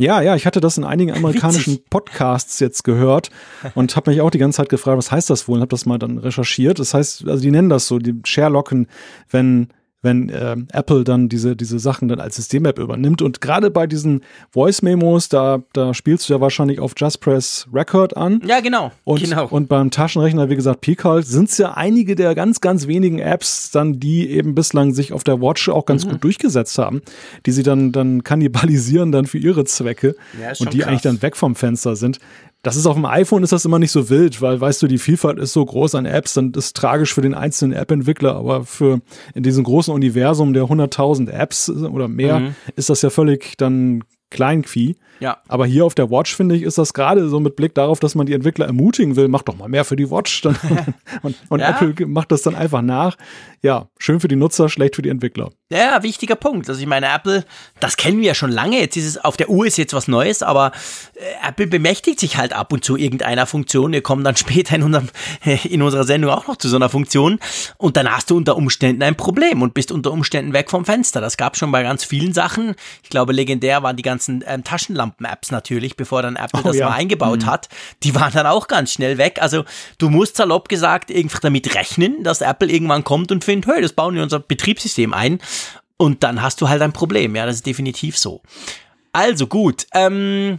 ja, 0.00 0.22
ja, 0.22 0.34
ich 0.34 0.46
hatte 0.46 0.60
das 0.60 0.78
in 0.78 0.84
einigen 0.84 1.12
amerikanischen 1.12 1.74
Witzig. 1.74 1.90
Podcasts 1.90 2.58
jetzt 2.58 2.84
gehört 2.84 3.30
und 3.74 3.96
habe 3.96 4.10
mich 4.10 4.22
auch 4.22 4.30
die 4.30 4.38
ganze 4.38 4.56
Zeit 4.56 4.70
gefragt, 4.70 4.96
was 4.96 5.12
heißt 5.12 5.28
das 5.28 5.46
wohl? 5.46 5.56
Und 5.56 5.60
habe 5.60 5.68
das 5.68 5.84
mal 5.84 5.98
dann 5.98 6.16
recherchiert. 6.16 6.78
Das 6.78 6.94
heißt, 6.94 7.28
also 7.28 7.42
die 7.42 7.50
nennen 7.50 7.68
das 7.68 7.86
so, 7.86 7.98
die 7.98 8.14
Sherlocken, 8.24 8.86
wenn 9.28 9.68
wenn 10.02 10.30
ähm, 10.34 10.66
Apple 10.72 11.04
dann 11.04 11.28
diese 11.28 11.56
diese 11.56 11.78
Sachen 11.78 12.08
dann 12.08 12.20
als 12.20 12.36
System-App 12.36 12.78
übernimmt 12.78 13.22
und 13.22 13.40
gerade 13.40 13.70
bei 13.70 13.86
diesen 13.86 14.22
Voice-Memos, 14.52 15.28
da 15.28 15.62
da 15.72 15.94
spielst 15.94 16.28
du 16.28 16.32
ja 16.34 16.40
wahrscheinlich 16.40 16.80
auf 16.80 16.92
Just 16.96 17.20
Press 17.20 17.66
Record 17.72 18.16
an. 18.16 18.40
Ja, 18.46 18.60
genau. 18.60 18.92
Und, 19.04 19.22
genau. 19.22 19.46
und 19.48 19.68
beim 19.68 19.90
Taschenrechner, 19.90 20.48
wie 20.50 20.56
gesagt, 20.56 20.80
Picalt, 20.80 21.26
sind 21.26 21.48
es 21.50 21.58
ja 21.58 21.72
einige 21.72 22.14
der 22.14 22.34
ganz, 22.34 22.60
ganz 22.60 22.86
wenigen 22.86 23.18
Apps 23.18 23.70
dann, 23.70 24.00
die 24.00 24.30
eben 24.30 24.54
bislang 24.54 24.92
sich 24.92 25.12
auf 25.12 25.24
der 25.24 25.40
Watch 25.40 25.68
auch 25.68 25.82
Mhm. 25.82 25.86
ganz 25.86 26.08
gut 26.08 26.22
durchgesetzt 26.24 26.78
haben, 26.78 27.02
die 27.46 27.50
sie 27.52 27.62
dann, 27.62 27.92
dann 27.92 28.24
kannibalisieren 28.24 29.12
dann 29.12 29.26
für 29.26 29.38
ihre 29.38 29.64
Zwecke 29.64 30.14
Ja, 30.40 30.50
und 30.60 30.72
die 30.72 30.78
krass. 30.78 30.88
eigentlich 30.88 31.02
dann 31.02 31.22
weg 31.22 31.36
vom 31.36 31.54
Fenster 31.54 31.96
sind. 31.96 32.18
Das 32.62 32.76
ist 32.76 32.86
auf 32.86 32.94
dem 32.94 33.06
iPhone 33.06 33.42
ist 33.42 33.52
das 33.52 33.64
immer 33.64 33.78
nicht 33.78 33.90
so 33.90 34.10
wild, 34.10 34.42
weil 34.42 34.60
weißt 34.60 34.82
du, 34.82 34.86
die 34.86 34.98
Vielfalt 34.98 35.38
ist 35.38 35.52
so 35.54 35.64
groß 35.64 35.94
an 35.94 36.04
Apps, 36.04 36.34
dann 36.34 36.52
ist 36.52 36.76
tragisch 36.76 37.14
für 37.14 37.22
den 37.22 37.32
einzelnen 37.34 37.72
App-Entwickler, 37.72 38.36
aber 38.36 38.64
für 38.64 39.00
in 39.34 39.42
diesem 39.42 39.64
großen 39.64 39.94
Universum 39.94 40.52
der 40.52 40.64
100.000 40.64 41.30
Apps 41.30 41.70
oder 41.70 42.06
mehr 42.08 42.40
Mhm. 42.40 42.54
ist 42.76 42.90
das 42.90 43.00
ja 43.02 43.08
völlig 43.10 43.56
dann 43.56 44.04
Kleinvieh. 44.32 44.94
ja. 45.18 45.38
Aber 45.48 45.66
hier 45.66 45.84
auf 45.84 45.94
der 45.96 46.08
Watch, 46.10 46.36
finde 46.36 46.54
ich, 46.54 46.62
ist 46.62 46.78
das 46.78 46.92
gerade 46.94 47.28
so 47.28 47.40
mit 47.40 47.56
Blick 47.56 47.74
darauf, 47.74 47.98
dass 47.98 48.14
man 48.14 48.26
die 48.26 48.32
Entwickler 48.34 48.66
ermutigen 48.66 49.16
will, 49.16 49.26
mach 49.26 49.42
doch 49.42 49.56
mal 49.56 49.68
mehr 49.68 49.84
für 49.84 49.96
die 49.96 50.08
Watch. 50.10 50.42
Und 51.22 51.34
und 51.48 51.60
Ja. 51.60 51.70
Apple 51.70 52.06
macht 52.06 52.30
das 52.30 52.42
dann 52.42 52.54
einfach 52.54 52.82
nach. 52.82 53.16
Ja, 53.62 53.88
schön 53.98 54.20
für 54.20 54.28
die 54.28 54.36
Nutzer, 54.36 54.68
schlecht 54.68 54.94
für 54.96 55.02
die 55.02 55.08
Entwickler. 55.08 55.50
Ja, 55.72 56.02
wichtiger 56.02 56.34
Punkt. 56.34 56.68
Also 56.68 56.80
ich 56.80 56.86
meine, 56.88 57.06
Apple, 57.06 57.44
das 57.78 57.96
kennen 57.96 58.18
wir 58.18 58.26
ja 58.26 58.34
schon 58.34 58.50
lange. 58.50 58.80
Jetzt 58.80 58.96
ist 58.96 59.06
es, 59.06 59.18
auf 59.18 59.36
der 59.36 59.48
Uhr 59.48 59.66
ist 59.66 59.78
jetzt 59.78 59.94
was 59.94 60.08
Neues, 60.08 60.42
aber 60.42 60.72
äh, 61.14 61.48
Apple 61.48 61.68
bemächtigt 61.68 62.18
sich 62.18 62.36
halt 62.36 62.52
ab 62.52 62.72
und 62.72 62.84
zu 62.84 62.96
irgendeiner 62.96 63.46
Funktion. 63.46 63.92
Wir 63.92 64.02
kommen 64.02 64.24
dann 64.24 64.34
später 64.40 64.74
in, 64.74 64.82
unserem, 64.82 65.08
in 65.62 65.80
unserer 65.82 66.02
Sendung 66.02 66.32
auch 66.32 66.48
noch 66.48 66.56
zu 66.56 66.68
so 66.68 66.74
einer 66.74 66.88
Funktion. 66.88 67.38
Und 67.76 67.96
dann 67.96 68.10
hast 68.10 68.30
du 68.30 68.36
unter 68.36 68.56
Umständen 68.56 69.04
ein 69.04 69.14
Problem 69.14 69.62
und 69.62 69.72
bist 69.72 69.92
unter 69.92 70.10
Umständen 70.10 70.52
weg 70.54 70.70
vom 70.70 70.84
Fenster. 70.84 71.20
Das 71.20 71.36
gab 71.36 71.56
schon 71.56 71.70
bei 71.70 71.84
ganz 71.84 72.02
vielen 72.02 72.32
Sachen. 72.32 72.74
Ich 73.04 73.10
glaube, 73.10 73.32
legendär 73.32 73.84
waren 73.84 73.94
die 73.94 74.02
ganzen 74.02 74.42
ähm, 74.48 74.64
Taschenlampen-Apps 74.64 75.52
natürlich, 75.52 75.96
bevor 75.96 76.22
dann 76.22 76.34
Apple 76.34 76.62
Oh 76.64 76.66
das 76.66 76.78
ja. 76.78 76.88
mal 76.88 76.96
eingebaut 76.96 77.46
hat. 77.46 77.68
Die 78.02 78.16
waren 78.16 78.32
dann 78.32 78.46
auch 78.46 78.66
ganz 78.66 78.92
schnell 78.92 79.18
weg. 79.18 79.38
Also 79.40 79.64
du 79.98 80.10
musst 80.10 80.36
salopp 80.36 80.68
gesagt 80.68 81.12
einfach 81.14 81.38
damit 81.38 81.76
rechnen, 81.76 82.24
dass 82.24 82.40
Apple 82.40 82.68
irgendwann 82.68 83.04
kommt 83.04 83.30
und 83.30 83.44
findet, 83.44 83.72
hey, 83.72 83.80
das 83.80 83.92
bauen 83.92 84.14
wir 84.14 84.22
in 84.22 84.24
unser 84.24 84.40
Betriebssystem 84.40 85.14
ein. 85.14 85.38
Und 86.00 86.22
dann 86.22 86.40
hast 86.40 86.62
du 86.62 86.68
halt 86.70 86.80
ein 86.80 86.94
Problem. 86.94 87.36
Ja, 87.36 87.44
das 87.44 87.56
ist 87.56 87.66
definitiv 87.66 88.16
so. 88.16 88.40
Also 89.12 89.46
gut. 89.46 89.86
Ähm, 89.92 90.58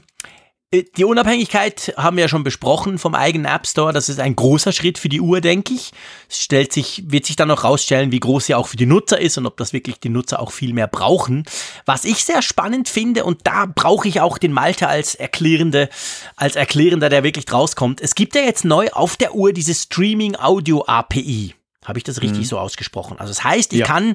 äh, 0.70 0.84
die 0.96 1.04
Unabhängigkeit 1.04 1.96
haben 1.98 2.18
wir 2.18 2.26
ja 2.26 2.28
schon 2.28 2.44
besprochen 2.44 3.00
vom 3.00 3.16
eigenen 3.16 3.52
App 3.52 3.66
Store. 3.66 3.92
Das 3.92 4.08
ist 4.08 4.20
ein 4.20 4.36
großer 4.36 4.72
Schritt 4.72 5.00
für 5.00 5.10
die 5.10 5.20
Uhr, 5.20 5.42
denke 5.42 5.74
ich. 5.74 5.94
Es 6.30 6.44
stellt 6.44 6.72
sich, 6.74 7.06
wird 7.08 7.26
sich 7.26 7.38
dann 7.38 7.48
noch 7.48 7.64
rausstellen, 7.64 8.12
wie 8.12 8.20
groß 8.20 8.46
sie 8.46 8.54
auch 8.54 8.68
für 8.68 8.78
die 8.78 8.86
Nutzer 8.86 9.20
ist 9.20 9.36
und 9.40 9.48
ob 9.48 9.58
das 9.58 9.74
wirklich 9.74 10.00
die 10.00 10.10
Nutzer 10.10 10.40
auch 10.40 10.52
viel 10.52 10.74
mehr 10.74 10.86
brauchen. 10.86 11.44
Was 11.88 12.06
ich 12.06 12.24
sehr 12.24 12.44
spannend 12.44 12.88
finde, 12.88 13.24
und 13.26 13.40
da 13.48 13.66
brauche 13.66 14.08
ich 14.08 14.22
auch 14.22 14.38
den 14.38 14.52
Malte 14.52 14.90
als 14.90 15.16
Erklärende, 15.16 15.90
als 16.36 16.56
Erklärender, 16.56 17.10
der 17.10 17.24
wirklich 17.24 17.46
draus 17.46 17.76
kommt. 17.76 18.00
Es 18.00 18.14
gibt 18.14 18.36
ja 18.36 18.42
jetzt 18.42 18.64
neu 18.64 18.90
auf 18.92 19.18
der 19.18 19.34
Uhr 19.34 19.54
diese 19.54 19.74
Streaming 19.74 20.36
Audio 20.36 20.86
API. 20.86 21.56
Habe 21.84 21.98
ich 21.98 22.04
das 22.04 22.22
richtig 22.22 22.48
so 22.48 22.60
ausgesprochen? 22.60 23.18
Also 23.20 23.32
das 23.34 23.44
heißt, 23.44 23.74
ich 23.74 23.80
Ja. 23.80 23.86
kann 23.88 24.14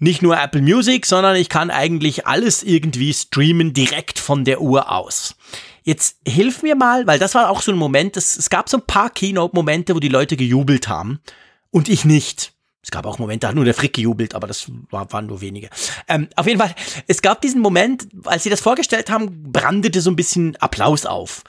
nicht 0.00 0.22
nur 0.22 0.36
Apple 0.36 0.62
Music, 0.62 1.06
sondern 1.06 1.36
ich 1.36 1.48
kann 1.48 1.70
eigentlich 1.70 2.26
alles 2.26 2.62
irgendwie 2.62 3.14
streamen 3.14 3.72
direkt 3.72 4.18
von 4.18 4.44
der 4.44 4.60
Uhr 4.60 4.90
aus. 4.90 5.36
Jetzt 5.82 6.16
hilf 6.26 6.62
mir 6.62 6.74
mal, 6.74 7.06
weil 7.06 7.18
das 7.18 7.34
war 7.34 7.50
auch 7.50 7.62
so 7.62 7.70
ein 7.70 7.78
Moment, 7.78 8.16
es, 8.16 8.36
es 8.36 8.50
gab 8.50 8.68
so 8.68 8.78
ein 8.78 8.86
paar 8.86 9.10
Keynote-Momente, 9.10 9.94
wo 9.94 10.00
die 10.00 10.08
Leute 10.08 10.36
gejubelt 10.36 10.88
haben 10.88 11.20
und 11.70 11.88
ich 11.88 12.04
nicht. 12.04 12.52
Es 12.82 12.90
gab 12.90 13.04
auch 13.04 13.18
Momente, 13.18 13.40
da 13.40 13.48
hat 13.48 13.54
nur 13.54 13.66
der 13.66 13.74
Frick 13.74 13.92
gejubelt, 13.92 14.34
aber 14.34 14.46
das 14.46 14.70
war, 14.90 15.12
waren 15.12 15.26
nur 15.26 15.42
wenige. 15.42 15.68
Ähm, 16.08 16.28
auf 16.34 16.46
jeden 16.46 16.58
Fall, 16.58 16.74
es 17.06 17.20
gab 17.20 17.42
diesen 17.42 17.60
Moment, 17.60 18.08
als 18.24 18.42
sie 18.42 18.50
das 18.50 18.62
vorgestellt 18.62 19.10
haben, 19.10 19.52
brandete 19.52 20.00
so 20.00 20.10
ein 20.10 20.16
bisschen 20.16 20.56
Applaus 20.56 21.04
auf. 21.04 21.44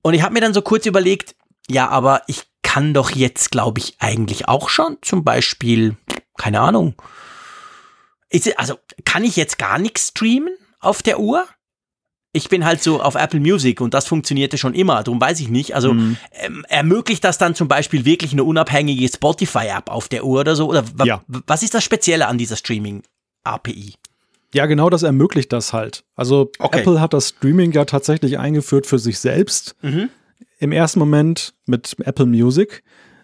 Und 0.00 0.14
ich 0.14 0.22
habe 0.22 0.32
mir 0.32 0.40
dann 0.40 0.54
so 0.54 0.62
kurz 0.62 0.86
überlegt, 0.86 1.34
ja, 1.68 1.88
aber 1.88 2.22
ich 2.28 2.44
kann 2.62 2.94
doch 2.94 3.10
jetzt, 3.10 3.50
glaube 3.50 3.80
ich, 3.80 3.96
eigentlich 3.98 4.48
auch 4.48 4.70
schon 4.70 4.96
zum 5.02 5.22
Beispiel, 5.22 5.96
keine 6.38 6.60
Ahnung, 6.60 6.94
ist, 8.30 8.58
also 8.58 8.74
kann 9.04 9.24
ich 9.24 9.36
jetzt 9.36 9.58
gar 9.58 9.78
nichts 9.78 10.08
streamen 10.08 10.50
auf 10.80 11.02
der 11.02 11.20
Uhr? 11.20 11.44
Ich 12.32 12.48
bin 12.48 12.64
halt 12.64 12.80
so 12.80 13.02
auf 13.02 13.16
Apple 13.16 13.40
Music 13.40 13.80
und 13.80 13.92
das 13.92 14.06
funktionierte 14.06 14.56
schon 14.56 14.72
immer, 14.72 15.02
darum 15.02 15.20
weiß 15.20 15.40
ich 15.40 15.48
nicht. 15.48 15.74
Also 15.74 15.94
Mhm. 15.94 16.16
ähm, 16.32 16.64
ermöglicht 16.68 17.24
das 17.24 17.38
dann 17.38 17.56
zum 17.56 17.66
Beispiel 17.66 18.04
wirklich 18.04 18.32
eine 18.32 18.44
unabhängige 18.44 19.08
Spotify-App 19.08 19.90
auf 19.90 20.08
der 20.08 20.24
Uhr 20.24 20.40
oder 20.40 20.54
so? 20.54 20.68
Oder 20.68 20.84
Ja. 21.04 21.24
was 21.26 21.64
ist 21.64 21.74
das 21.74 21.82
Spezielle 21.82 22.28
an 22.28 22.38
dieser 22.38 22.54
Streaming-API? 22.56 23.94
Ja, 24.54 24.66
genau 24.66 24.90
das 24.90 25.02
ermöglicht 25.02 25.52
das 25.52 25.72
halt. 25.72 26.04
Also 26.14 26.50
Okay. 26.58 26.80
Apple 26.80 27.00
hat 27.00 27.12
das 27.14 27.30
Streaming 27.30 27.72
ja 27.72 27.84
tatsächlich 27.84 28.38
eingeführt 28.38 28.86
für 28.86 28.98
sich 28.98 29.18
selbst. 29.18 29.74
Mhm. 29.82 30.08
Im 30.58 30.72
ersten 30.72 30.98
Moment 30.98 31.54
mit 31.66 31.96
Apple 32.00 32.26
Music. 32.26 32.82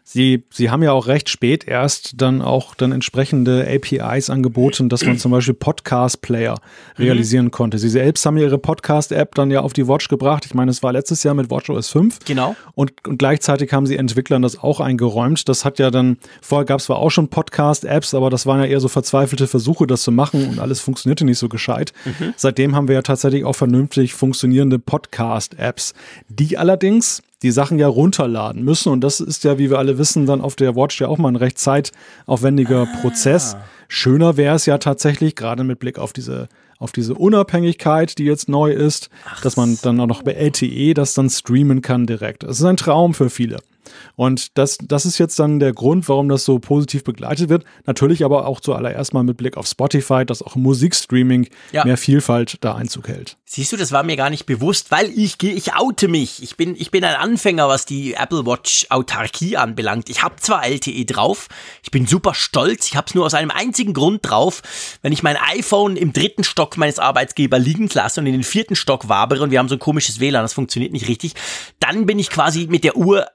Sie, 0.08 0.44
sie 0.50 0.70
haben 0.70 0.84
ja 0.84 0.92
auch 0.92 1.08
recht 1.08 1.28
spät 1.28 1.66
erst 1.66 2.22
dann 2.22 2.40
auch 2.40 2.76
dann 2.76 2.92
entsprechende 2.92 3.66
APIs 3.68 4.30
angeboten, 4.30 4.88
dass 4.88 5.04
man 5.04 5.18
zum 5.18 5.32
Beispiel 5.32 5.54
Podcast-Player 5.54 6.54
realisieren 6.96 7.50
konnte. 7.50 7.80
Sie 7.80 7.88
selbst 7.88 8.24
haben 8.24 8.36
ja 8.36 8.44
ihre 8.44 8.58
Podcast-App 8.58 9.34
dann 9.34 9.50
ja 9.50 9.62
auf 9.62 9.72
die 9.72 9.88
Watch 9.88 10.06
gebracht. 10.06 10.46
Ich 10.46 10.54
meine, 10.54 10.70
es 10.70 10.84
war 10.84 10.92
letztes 10.92 11.24
Jahr 11.24 11.34
mit 11.34 11.50
WatchOS 11.50 11.90
5. 11.90 12.20
Genau. 12.24 12.54
Und, 12.76 12.92
und 13.04 13.18
gleichzeitig 13.18 13.72
haben 13.72 13.84
sie 13.84 13.96
Entwicklern 13.96 14.42
das 14.42 14.56
auch 14.62 14.78
eingeräumt. 14.78 15.48
Das 15.48 15.64
hat 15.64 15.80
ja 15.80 15.90
dann, 15.90 16.18
vorher 16.40 16.66
gab 16.66 16.78
es 16.78 16.86
zwar 16.86 16.98
auch 16.98 17.10
schon 17.10 17.26
Podcast-Apps, 17.26 18.14
aber 18.14 18.30
das 18.30 18.46
waren 18.46 18.60
ja 18.60 18.66
eher 18.66 18.78
so 18.78 18.86
verzweifelte 18.86 19.48
Versuche, 19.48 19.88
das 19.88 20.02
zu 20.02 20.12
machen 20.12 20.48
und 20.48 20.60
alles 20.60 20.78
funktionierte 20.78 21.24
nicht 21.24 21.38
so 21.38 21.48
gescheit. 21.48 21.92
Seitdem 22.36 22.76
haben 22.76 22.86
wir 22.86 22.94
ja 22.94 23.02
tatsächlich 23.02 23.44
auch 23.44 23.54
vernünftig 23.54 24.14
funktionierende 24.14 24.78
Podcast-Apps, 24.78 25.94
die 26.28 26.56
allerdings 26.58 27.24
die 27.46 27.52
Sachen 27.52 27.78
ja 27.78 27.86
runterladen 27.88 28.64
müssen. 28.64 28.92
Und 28.92 29.00
das 29.02 29.20
ist 29.20 29.44
ja, 29.44 29.58
wie 29.58 29.70
wir 29.70 29.78
alle 29.78 29.98
wissen, 29.98 30.26
dann 30.26 30.40
auf 30.40 30.56
der 30.56 30.74
Watch 30.74 31.00
ja 31.00 31.08
auch 31.08 31.18
mal 31.18 31.28
ein 31.28 31.36
recht 31.36 31.58
zeitaufwendiger 31.58 32.86
Prozess. 33.00 33.56
Schöner 33.88 34.36
wäre 34.36 34.56
es 34.56 34.66
ja 34.66 34.78
tatsächlich, 34.78 35.36
gerade 35.36 35.62
mit 35.62 35.78
Blick 35.78 35.98
auf 35.98 36.12
diese 36.12 36.48
auf 36.78 36.92
diese 36.92 37.14
Unabhängigkeit, 37.14 38.18
die 38.18 38.24
jetzt 38.24 38.50
neu 38.50 38.70
ist, 38.70 39.08
dass 39.42 39.56
man 39.56 39.78
dann 39.80 39.98
auch 39.98 40.06
noch 40.06 40.22
bei 40.22 40.32
LTE 40.32 40.92
das 40.92 41.14
dann 41.14 41.30
streamen 41.30 41.80
kann 41.80 42.06
direkt. 42.06 42.42
Das 42.42 42.58
ist 42.58 42.64
ein 42.66 42.76
Traum 42.76 43.14
für 43.14 43.30
viele. 43.30 43.56
Und 44.14 44.56
das, 44.58 44.78
das 44.82 45.06
ist 45.06 45.18
jetzt 45.18 45.38
dann 45.38 45.58
der 45.58 45.72
Grund, 45.72 46.08
warum 46.08 46.28
das 46.28 46.44
so 46.44 46.58
positiv 46.58 47.04
begleitet 47.04 47.48
wird. 47.48 47.64
Natürlich 47.84 48.24
aber 48.24 48.46
auch 48.46 48.60
zuallererst 48.60 49.14
mal 49.14 49.22
mit 49.22 49.36
Blick 49.36 49.56
auf 49.56 49.66
Spotify, 49.66 50.24
dass 50.24 50.42
auch 50.42 50.56
Musikstreaming 50.56 51.48
ja. 51.72 51.84
mehr 51.84 51.96
Vielfalt 51.96 52.58
da 52.60 52.74
Einzug 52.74 53.08
hält. 53.08 53.36
Siehst 53.44 53.72
du, 53.72 53.76
das 53.76 53.92
war 53.92 54.02
mir 54.02 54.16
gar 54.16 54.30
nicht 54.30 54.46
bewusst, 54.46 54.90
weil 54.90 55.10
ich 55.16 55.38
gehe, 55.38 55.52
ich 55.52 55.74
oute 55.74 56.08
mich. 56.08 56.42
Ich 56.42 56.56
bin, 56.56 56.74
ich 56.76 56.90
bin 56.90 57.04
ein 57.04 57.14
Anfänger, 57.14 57.68
was 57.68 57.86
die 57.86 58.14
Apple 58.14 58.44
Watch 58.44 58.86
Autarkie 58.90 59.56
anbelangt. 59.56 60.08
Ich 60.08 60.22
habe 60.22 60.36
zwar 60.36 60.66
LTE 60.66 61.04
drauf, 61.04 61.48
ich 61.82 61.90
bin 61.90 62.06
super 62.06 62.34
stolz, 62.34 62.86
ich 62.88 62.96
habe 62.96 63.06
es 63.06 63.14
nur 63.14 63.24
aus 63.24 63.34
einem 63.34 63.50
einzigen 63.50 63.94
Grund 63.94 64.28
drauf. 64.28 64.62
Wenn 65.02 65.12
ich 65.12 65.22
mein 65.22 65.36
iPhone 65.36 65.96
im 65.96 66.12
dritten 66.12 66.44
Stock 66.44 66.76
meines 66.76 66.98
Arbeitgebers 66.98 67.62
liegen 67.62 67.88
lasse 67.92 68.20
und 68.20 68.26
in 68.26 68.32
den 68.32 68.44
vierten 68.44 68.76
Stock 68.76 69.08
wabere 69.08 69.42
und 69.42 69.50
wir 69.50 69.58
haben 69.58 69.68
so 69.68 69.76
ein 69.76 69.80
komisches 69.80 70.20
WLAN, 70.20 70.42
das 70.42 70.52
funktioniert 70.52 70.92
nicht 70.92 71.08
richtig, 71.08 71.34
dann 71.80 72.06
bin 72.06 72.18
ich 72.18 72.30
quasi 72.30 72.66
mit 72.68 72.84
der 72.84 72.96
Uhr 72.96 73.26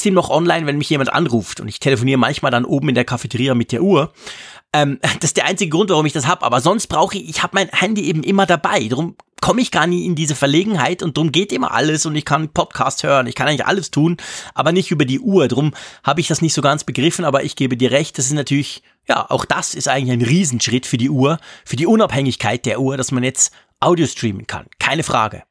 trotzdem 0.00 0.14
noch 0.14 0.30
online, 0.30 0.66
wenn 0.66 0.78
mich 0.78 0.88
jemand 0.88 1.12
anruft. 1.12 1.60
Und 1.60 1.68
ich 1.68 1.78
telefoniere 1.78 2.18
manchmal 2.18 2.50
dann 2.50 2.64
oben 2.64 2.88
in 2.88 2.94
der 2.94 3.04
Cafeteria 3.04 3.54
mit 3.54 3.70
der 3.70 3.82
Uhr. 3.82 4.12
Ähm, 4.72 4.98
das 5.20 5.30
ist 5.30 5.36
der 5.36 5.44
einzige 5.44 5.68
Grund, 5.70 5.90
warum 5.90 6.06
ich 6.06 6.14
das 6.14 6.26
habe. 6.26 6.42
Aber 6.42 6.62
sonst 6.62 6.86
brauche 6.86 7.18
ich, 7.18 7.28
ich 7.28 7.42
habe 7.42 7.54
mein 7.54 7.68
Handy 7.68 8.04
eben 8.04 8.22
immer 8.22 8.46
dabei. 8.46 8.88
Darum 8.88 9.14
komme 9.42 9.60
ich 9.60 9.70
gar 9.70 9.86
nie 9.86 10.06
in 10.06 10.14
diese 10.14 10.34
Verlegenheit 10.34 11.02
und 11.02 11.18
darum 11.18 11.32
geht 11.32 11.52
immer 11.52 11.72
alles 11.72 12.06
und 12.06 12.14
ich 12.14 12.24
kann 12.24 12.48
Podcast 12.48 13.02
hören, 13.02 13.26
ich 13.26 13.34
kann 13.34 13.48
eigentlich 13.48 13.66
alles 13.66 13.90
tun, 13.90 14.18
aber 14.54 14.72
nicht 14.72 14.90
über 14.90 15.06
die 15.06 15.20
Uhr. 15.20 15.48
Darum 15.48 15.72
habe 16.02 16.20
ich 16.20 16.28
das 16.28 16.42
nicht 16.42 16.52
so 16.52 16.60
ganz 16.60 16.84
begriffen, 16.84 17.24
aber 17.24 17.42
ich 17.42 17.56
gebe 17.56 17.76
dir 17.76 17.90
recht, 17.90 18.18
das 18.18 18.26
ist 18.26 18.32
natürlich, 18.32 18.82
ja, 19.08 19.30
auch 19.30 19.46
das 19.46 19.74
ist 19.74 19.88
eigentlich 19.88 20.12
ein 20.12 20.26
Riesenschritt 20.26 20.86
für 20.86 20.98
die 20.98 21.08
Uhr, 21.08 21.38
für 21.64 21.76
die 21.76 21.86
Unabhängigkeit 21.86 22.66
der 22.66 22.80
Uhr, 22.80 22.98
dass 22.98 23.12
man 23.12 23.24
jetzt 23.24 23.52
Audio 23.80 24.06
streamen 24.06 24.46
kann. 24.46 24.66
Keine 24.78 25.02
Frage. 25.02 25.42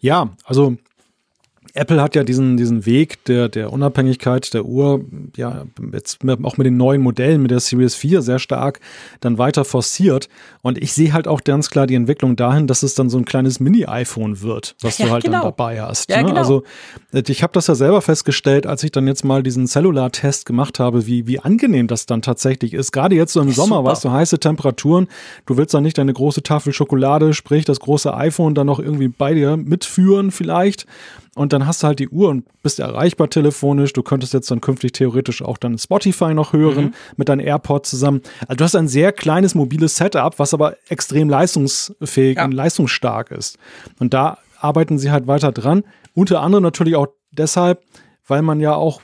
Ja, 0.00 0.36
also 0.44 0.76
Apple 1.76 2.00
hat 2.00 2.14
ja 2.14 2.22
diesen, 2.22 2.56
diesen 2.56 2.86
Weg 2.86 3.24
der, 3.24 3.48
der 3.48 3.72
Unabhängigkeit 3.72 4.54
der 4.54 4.64
Uhr, 4.64 5.04
ja, 5.36 5.64
jetzt 5.92 6.20
auch 6.22 6.56
mit 6.56 6.66
den 6.66 6.76
neuen 6.76 7.02
Modellen, 7.02 7.42
mit 7.42 7.50
der 7.50 7.58
Series 7.58 7.96
4 7.96 8.22
sehr 8.22 8.38
stark 8.38 8.78
dann 9.18 9.38
weiter 9.38 9.64
forciert. 9.64 10.28
Und 10.62 10.78
ich 10.78 10.92
sehe 10.92 11.12
halt 11.12 11.26
auch 11.26 11.42
ganz 11.42 11.70
klar 11.70 11.88
die 11.88 11.96
Entwicklung 11.96 12.36
dahin, 12.36 12.68
dass 12.68 12.84
es 12.84 12.94
dann 12.94 13.10
so 13.10 13.18
ein 13.18 13.24
kleines 13.24 13.58
Mini-iPhone 13.58 14.40
wird, 14.40 14.76
was 14.82 14.98
ja, 14.98 15.06
du 15.06 15.12
halt 15.12 15.24
genau. 15.24 15.38
dann 15.38 15.46
dabei 15.46 15.82
hast. 15.82 16.10
Ja, 16.10 16.18
ne? 16.18 16.28
genau. 16.28 16.38
Also 16.38 16.62
äh, 17.12 17.24
ich 17.26 17.42
habe 17.42 17.52
das 17.52 17.66
ja 17.66 17.74
selber 17.74 18.00
festgestellt, 18.02 18.68
als 18.68 18.84
ich 18.84 18.92
dann 18.92 19.08
jetzt 19.08 19.24
mal 19.24 19.42
diesen 19.42 19.66
Cellular-Test 19.66 20.46
gemacht 20.46 20.78
habe, 20.78 21.08
wie, 21.08 21.26
wie 21.26 21.40
angenehm 21.40 21.88
das 21.88 22.06
dann 22.06 22.22
tatsächlich 22.22 22.72
ist. 22.72 22.92
Gerade 22.92 23.16
jetzt 23.16 23.32
so 23.32 23.40
im 23.40 23.50
Sommer, 23.50 23.78
super. 23.78 23.90
weißt 23.90 24.04
du, 24.04 24.12
heiße 24.12 24.38
Temperaturen, 24.38 25.08
du 25.46 25.56
willst 25.56 25.74
dann 25.74 25.82
nicht 25.82 25.98
deine 25.98 26.12
große 26.12 26.44
Tafel 26.44 26.72
Schokolade, 26.72 27.34
sprich 27.34 27.64
das 27.64 27.80
große 27.80 28.14
iPhone 28.14 28.54
dann 28.54 28.68
noch 28.68 28.78
irgendwie 28.78 29.08
bei 29.08 29.34
dir 29.34 29.56
mitführen 29.56 30.30
vielleicht 30.30 30.86
und 31.34 31.52
dann 31.52 31.66
hast 31.66 31.82
du 31.82 31.88
halt 31.88 31.98
die 31.98 32.08
Uhr 32.08 32.28
und 32.28 32.46
bist 32.62 32.78
erreichbar 32.78 33.28
telefonisch. 33.28 33.92
Du 33.92 34.02
könntest 34.02 34.34
jetzt 34.34 34.50
dann 34.50 34.60
künftig 34.60 34.92
theoretisch 34.92 35.42
auch 35.42 35.58
dann 35.58 35.78
Spotify 35.78 36.32
noch 36.32 36.52
hören 36.52 36.86
mhm. 36.86 36.94
mit 37.16 37.28
deinen 37.28 37.40
AirPods 37.40 37.90
zusammen. 37.90 38.22
Also 38.42 38.56
du 38.56 38.64
hast 38.64 38.76
ein 38.76 38.88
sehr 38.88 39.12
kleines 39.12 39.54
mobiles 39.54 39.96
Setup, 39.96 40.38
was 40.38 40.54
aber 40.54 40.76
extrem 40.88 41.28
leistungsfähig 41.28 42.36
ja. 42.36 42.44
und 42.44 42.52
leistungsstark 42.52 43.32
ist. 43.32 43.58
Und 43.98 44.14
da 44.14 44.38
arbeiten 44.60 44.98
sie 44.98 45.10
halt 45.10 45.26
weiter 45.26 45.50
dran. 45.50 45.82
Unter 46.14 46.40
anderem 46.40 46.62
natürlich 46.62 46.94
auch 46.94 47.08
deshalb, 47.32 47.82
weil 48.26 48.42
man 48.42 48.60
ja 48.60 48.74
auch 48.74 49.02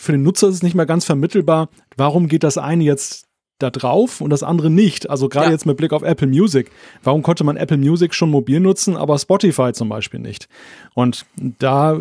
für 0.00 0.12
den 0.12 0.22
Nutzer 0.22 0.48
ist 0.48 0.56
es 0.56 0.62
nicht 0.62 0.74
mehr 0.74 0.86
ganz 0.86 1.04
vermittelbar, 1.04 1.68
warum 1.96 2.28
geht 2.28 2.44
das 2.44 2.58
eine 2.58 2.84
jetzt 2.84 3.26
da 3.62 3.70
drauf 3.70 4.20
und 4.20 4.30
das 4.30 4.42
andere 4.42 4.70
nicht. 4.70 5.08
Also 5.08 5.28
gerade 5.28 5.46
ja. 5.46 5.52
jetzt 5.52 5.66
mit 5.66 5.76
Blick 5.76 5.92
auf 5.92 6.02
Apple 6.02 6.26
Music. 6.26 6.70
Warum 7.02 7.22
konnte 7.22 7.44
man 7.44 7.56
Apple 7.56 7.78
Music 7.78 8.14
schon 8.14 8.30
mobil 8.30 8.60
nutzen, 8.60 8.96
aber 8.96 9.18
Spotify 9.18 9.72
zum 9.72 9.88
Beispiel 9.88 10.20
nicht? 10.20 10.48
Und 10.94 11.26
da 11.36 11.98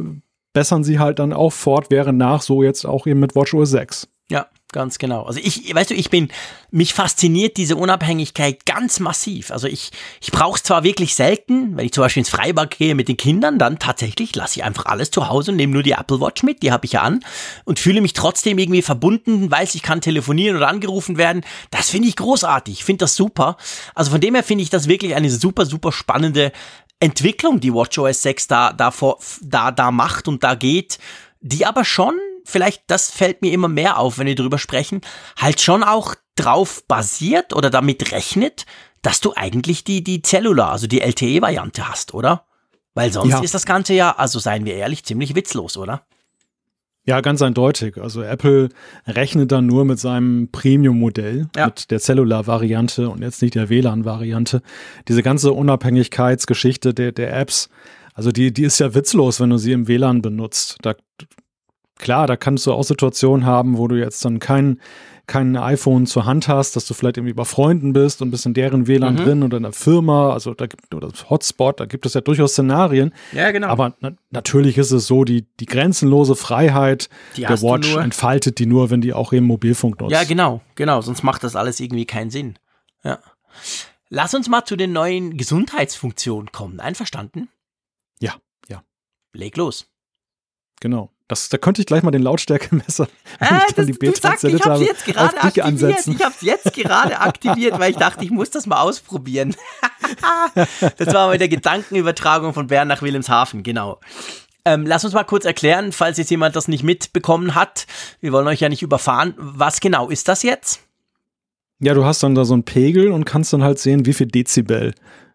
bessern 0.54 0.84
sie 0.84 1.00
halt 1.00 1.20
dann 1.20 1.34
auch 1.34 1.54
fort, 1.54 1.92
wäre 1.92 2.14
nach 2.14 2.42
so 2.42 2.64
jetzt 2.64 2.86
auch 2.86 3.08
eben 3.08 3.20
mit 3.20 3.36
WatchOS 3.36 3.70
6. 3.72 4.08
Ja, 4.30 4.48
Ganz 4.74 5.00
genau. 5.00 5.24
Also 5.24 5.42
ich, 5.44 5.76
weißt 5.76 5.90
du, 5.90 5.96
ich 5.96 6.10
bin, 6.10 6.30
mich 6.70 6.94
fasziniert 6.94 7.58
diese 7.58 7.76
Unabhängigkeit 7.76 8.66
ganz 8.66 9.02
massiv. 9.02 9.52
Also 9.52 9.68
ich, 9.68 9.92
ich 10.22 10.32
brauche 10.32 10.56
es 10.56 10.64
zwar 10.64 10.86
wirklich 10.86 11.14
selten, 11.14 11.76
wenn 11.76 11.86
ich 11.86 11.92
zum 11.92 12.04
Beispiel 12.04 12.22
ins 12.22 12.30
Freibad 12.30 12.78
gehe 12.78 12.96
mit 12.96 13.10
den 13.10 13.18
Kindern, 13.18 13.60
dann 13.60 13.80
tatsächlich 13.80 14.34
lasse 14.34 14.60
ich 14.60 14.64
einfach 14.64 14.86
alles 14.86 15.12
zu 15.12 15.28
Hause 15.28 15.52
und 15.52 15.58
nehme 15.58 15.74
nur 15.74 15.84
die 15.84 15.92
Apple 15.92 16.22
Watch 16.22 16.44
mit, 16.44 16.64
die 16.64 16.72
habe 16.72 16.86
ich 16.86 16.94
ja 16.94 17.02
an 17.02 17.20
und 17.66 17.80
fühle 17.80 18.00
mich 18.00 18.14
trotzdem 18.14 18.58
irgendwie 18.58 18.82
verbunden, 18.82 19.52
weiß, 19.52 19.76
ich 19.76 19.82
kann 19.82 20.00
telefonieren 20.00 20.56
oder 20.56 20.70
angerufen 20.70 21.18
werden. 21.18 21.44
Das 21.70 21.90
finde 21.90 22.08
ich 22.08 22.16
großartig. 22.16 22.86
Finde 22.86 23.04
das 23.04 23.16
super. 23.16 23.58
Also 23.94 24.12
von 24.12 24.22
dem 24.22 24.36
her 24.36 24.44
finde 24.44 24.64
ich 24.64 24.70
das 24.70 24.88
wirklich 24.88 25.16
eine 25.16 25.30
super, 25.30 25.66
super 25.66 25.92
spannende 25.92 26.54
Entwicklung, 27.02 27.60
die 27.60 27.74
WatchOS 27.74 28.22
6 28.22 28.48
da, 28.48 28.72
da, 28.72 28.92
vor, 28.92 29.20
da, 29.42 29.72
da 29.72 29.92
macht 29.92 30.30
und 30.30 30.46
da 30.46 30.56
geht, 30.56 30.98
die 31.42 31.66
aber 31.66 31.84
schon 31.84 32.14
vielleicht, 32.46 32.84
das 32.88 33.12
fällt 33.12 33.42
mir 33.42 33.52
immer 33.52 33.68
mehr 33.68 33.98
auf, 33.98 34.18
wenn 34.18 34.28
wir 34.28 34.36
drüber 34.36 34.58
sprechen, 34.58 35.02
halt 35.38 35.62
schon 35.62 35.84
auch 35.84 36.16
drauf 36.36 36.84
basiert 36.88 37.54
oder 37.54 37.70
damit 37.70 38.12
rechnet, 38.12 38.66
dass 39.02 39.20
du 39.20 39.34
eigentlich 39.36 39.84
die, 39.84 40.04
die 40.04 40.22
Cellular, 40.22 40.72
also 40.72 40.88
die 40.88 41.02
LTE-Variante 41.02 41.88
hast, 41.88 42.14
oder? 42.14 42.46
Weil 42.94 43.12
sonst 43.12 43.32
ja. 43.32 43.42
ist 43.42 43.54
das 43.54 43.66
Ganze 43.66 43.94
ja, 43.94 44.12
also 44.12 44.40
seien 44.40 44.66
wir 44.66 44.76
ehrlich, 44.76 45.04
ziemlich 45.04 45.36
witzlos, 45.36 45.78
oder? 45.78 46.06
Ja, 47.04 47.22
ganz 47.22 47.42
eindeutig. 47.42 47.98
Also 47.98 48.22
Apple 48.22 48.70
rechnet 49.08 49.52
dann 49.52 49.66
nur 49.66 49.86
mit 49.86 50.00
seinem 50.00 50.50
Premium-Modell, 50.52 51.48
ja. 51.56 51.66
mit 51.66 51.90
der 51.90 52.00
Cellular-Variante 52.00 53.10
und 53.10 53.22
jetzt 53.22 53.42
nicht 53.42 53.56
der 53.56 53.70
WLAN-Variante. 53.70 54.62
Diese 55.08 55.24
ganze 55.24 55.52
Unabhängigkeitsgeschichte 55.52 56.94
der, 56.94 57.12
der 57.12 57.36
Apps, 57.36 57.70
also 58.14 58.32
die, 58.32 58.54
die 58.54 58.64
ist 58.64 58.80
ja 58.80 58.94
witzlos, 58.94 59.40
wenn 59.40 59.50
du 59.50 59.58
sie 59.58 59.72
im 59.72 59.88
WLAN 59.88 60.22
benutzt. 60.22 60.78
Da 60.84 60.94
klar, 62.02 62.28
da 62.28 62.36
kannst 62.36 62.66
du 62.68 62.74
auch 62.74 62.84
Situationen 62.84 63.46
haben, 63.46 63.78
wo 63.78 63.88
du 63.88 63.96
jetzt 63.96 64.26
dann 64.26 64.40
kein, 64.40 64.80
kein 65.28 65.56
iPhone 65.56 66.06
zur 66.08 66.26
Hand 66.26 66.48
hast, 66.48 66.76
dass 66.76 66.86
du 66.86 66.94
vielleicht 66.94 67.18
irgendwie 67.18 67.34
bei 67.34 67.46
Freunden 67.46 67.94
bist 67.94 68.22
und 68.22 68.32
bist 68.32 68.46
in 68.46 68.54
deren 68.54 68.88
WLAN 68.88 69.14
mhm. 69.14 69.18
drin 69.18 69.44
oder 69.44 69.58
in 69.58 69.64
der 69.64 69.72
Firma, 69.72 70.34
also 70.34 70.54
da 70.54 70.68
gibt 70.68 70.94
oder 70.94 71.10
Hotspot, 71.30 71.80
da 71.80 71.86
gibt 71.86 72.06
es 72.06 72.14
ja 72.16 72.22
durchaus 72.22 72.52
Szenarien. 72.52 73.14
Ja, 73.32 73.52
genau. 73.52 73.68
Aber 73.68 73.94
na 74.02 74.12
natürlich 74.32 74.78
ist 74.78 74.92
es 74.92 75.08
so, 75.08 75.24
die, 75.24 75.46
die 75.60 75.66
grenzenlose 75.66 76.36
Freiheit 76.36 77.08
die 77.38 77.42
der 77.42 77.62
Watch 77.62 77.96
entfaltet 77.96 78.60
die 78.60 78.66
nur, 78.66 78.90
wenn 78.90 79.00
die 79.02 79.14
auch 79.14 79.32
eben 79.32 79.46
Mobilfunk 79.46 80.02
nutzt. 80.02 80.12
Ja, 80.12 80.24
genau, 80.24 80.62
genau, 80.76 81.02
sonst 81.02 81.24
macht 81.24 81.44
das 81.44 81.56
alles 81.56 81.80
irgendwie 81.80 82.06
keinen 82.06 82.32
Sinn. 82.32 82.56
Ja. 83.04 83.20
Lass 84.10 84.34
uns 84.34 84.50
mal 84.50 84.66
zu 84.66 84.76
den 84.76 84.92
neuen 84.92 85.38
Gesundheitsfunktionen 85.38 86.52
kommen. 86.52 86.82
Einverstanden? 86.82 87.48
Ja, 88.20 88.36
ja. 88.68 88.84
Leg 89.34 89.56
los. 89.56 89.88
Genau. 90.82 91.11
Das, 91.32 91.48
da 91.48 91.58
könnte 91.58 91.82
ich 91.82 91.86
gleich 91.86 92.04
mal 92.04 92.12
den 92.12 92.24
Lautstärkemesser, 92.24 93.08
wenn 93.40 93.48
äh, 93.48 93.62
ich 93.66 93.74
dann 93.74 93.88
die 93.88 93.94
Beta 93.94 94.32
installiert 94.34 94.66
habe, 94.66 94.84
jetzt 94.84 95.06
gerade 95.06 95.42
auf 95.42 95.54
dich 95.54 95.64
ansetzen. 95.64 96.16
Ich 96.18 96.22
habe 96.22 96.36
es 96.36 96.42
jetzt 96.42 96.74
gerade 96.74 97.22
aktiviert, 97.22 97.80
weil 97.80 97.92
ich 97.92 97.96
dachte, 97.96 98.26
ich 98.26 98.32
muss 98.32 98.50
das 98.50 98.68
mal 98.68 98.82
ausprobieren. 98.82 99.56
das 100.98 101.14
war 101.14 101.28
mal 101.28 101.38
der 101.38 101.48
Gedankenübertragung 101.48 102.54
von 102.54 102.68
Bern 102.68 102.90
nach 102.90 103.02
Wilhelmshaven, 103.02 103.64
genau. 103.64 104.02
Ähm, 104.66 104.86
lass 104.86 105.06
uns 105.06 105.14
mal 105.14 105.24
kurz 105.24 105.46
erklären, 105.46 105.94
falls 105.94 106.18
jetzt 106.18 106.32
jemand 106.32 106.58
das 106.58 106.68
nicht 106.68 106.84
mitbekommen 106.84 107.56
hat. 107.56 107.88
Wir 108.20 108.34
wollen 108.34 108.48
euch 108.48 108.60
ja 108.60 108.68
nicht 108.68 108.82
überfahren. 108.82 109.34
Was 109.38 109.80
genau 109.80 110.10
ist 110.10 110.28
das 110.28 110.44
jetzt? 110.44 110.82
Ja, 111.80 111.94
du 111.94 112.04
hast 112.04 112.24
dann 112.24 112.36
da 112.36 112.44
so 112.44 112.56
einen 112.56 112.66
Pegel 112.66 113.10
und 113.10 113.24
kannst 113.24 113.54
dann 113.54 113.64
halt 113.64 113.80
sehen, 113.80 114.06
wie 114.06 114.14
viel 114.14 114.28
Dezibel 114.28 114.94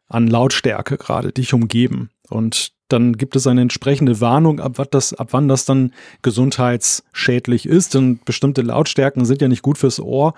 an 0.09 0.26
Lautstärke 0.26 0.99
gerade 0.99 1.32
dich 1.32 1.55
umgeben. 1.55 2.11
Und 2.28 2.76
dann 2.89 3.14
gibt 3.14 3.37
es 3.37 3.47
eine 3.47 3.62
entsprechende 3.62 4.20
Warnung, 4.20 4.61
ab, 4.61 4.72
was 4.76 4.89
das, 4.91 5.14
ab 5.14 5.28
wann 5.32 5.49
das 5.49 5.64
dann 5.64 5.93
gesundheitsschädlich 6.22 7.66
ist. 7.66 7.95
Denn 7.95 8.20
bestimmte 8.24 8.62
Lautstärken 8.62 9.24
sind 9.24 9.43
ja 9.43 9.49
nicht 9.49 9.62
gut 9.62 9.78
fürs 9.78 10.01
Ohr. 10.01 10.34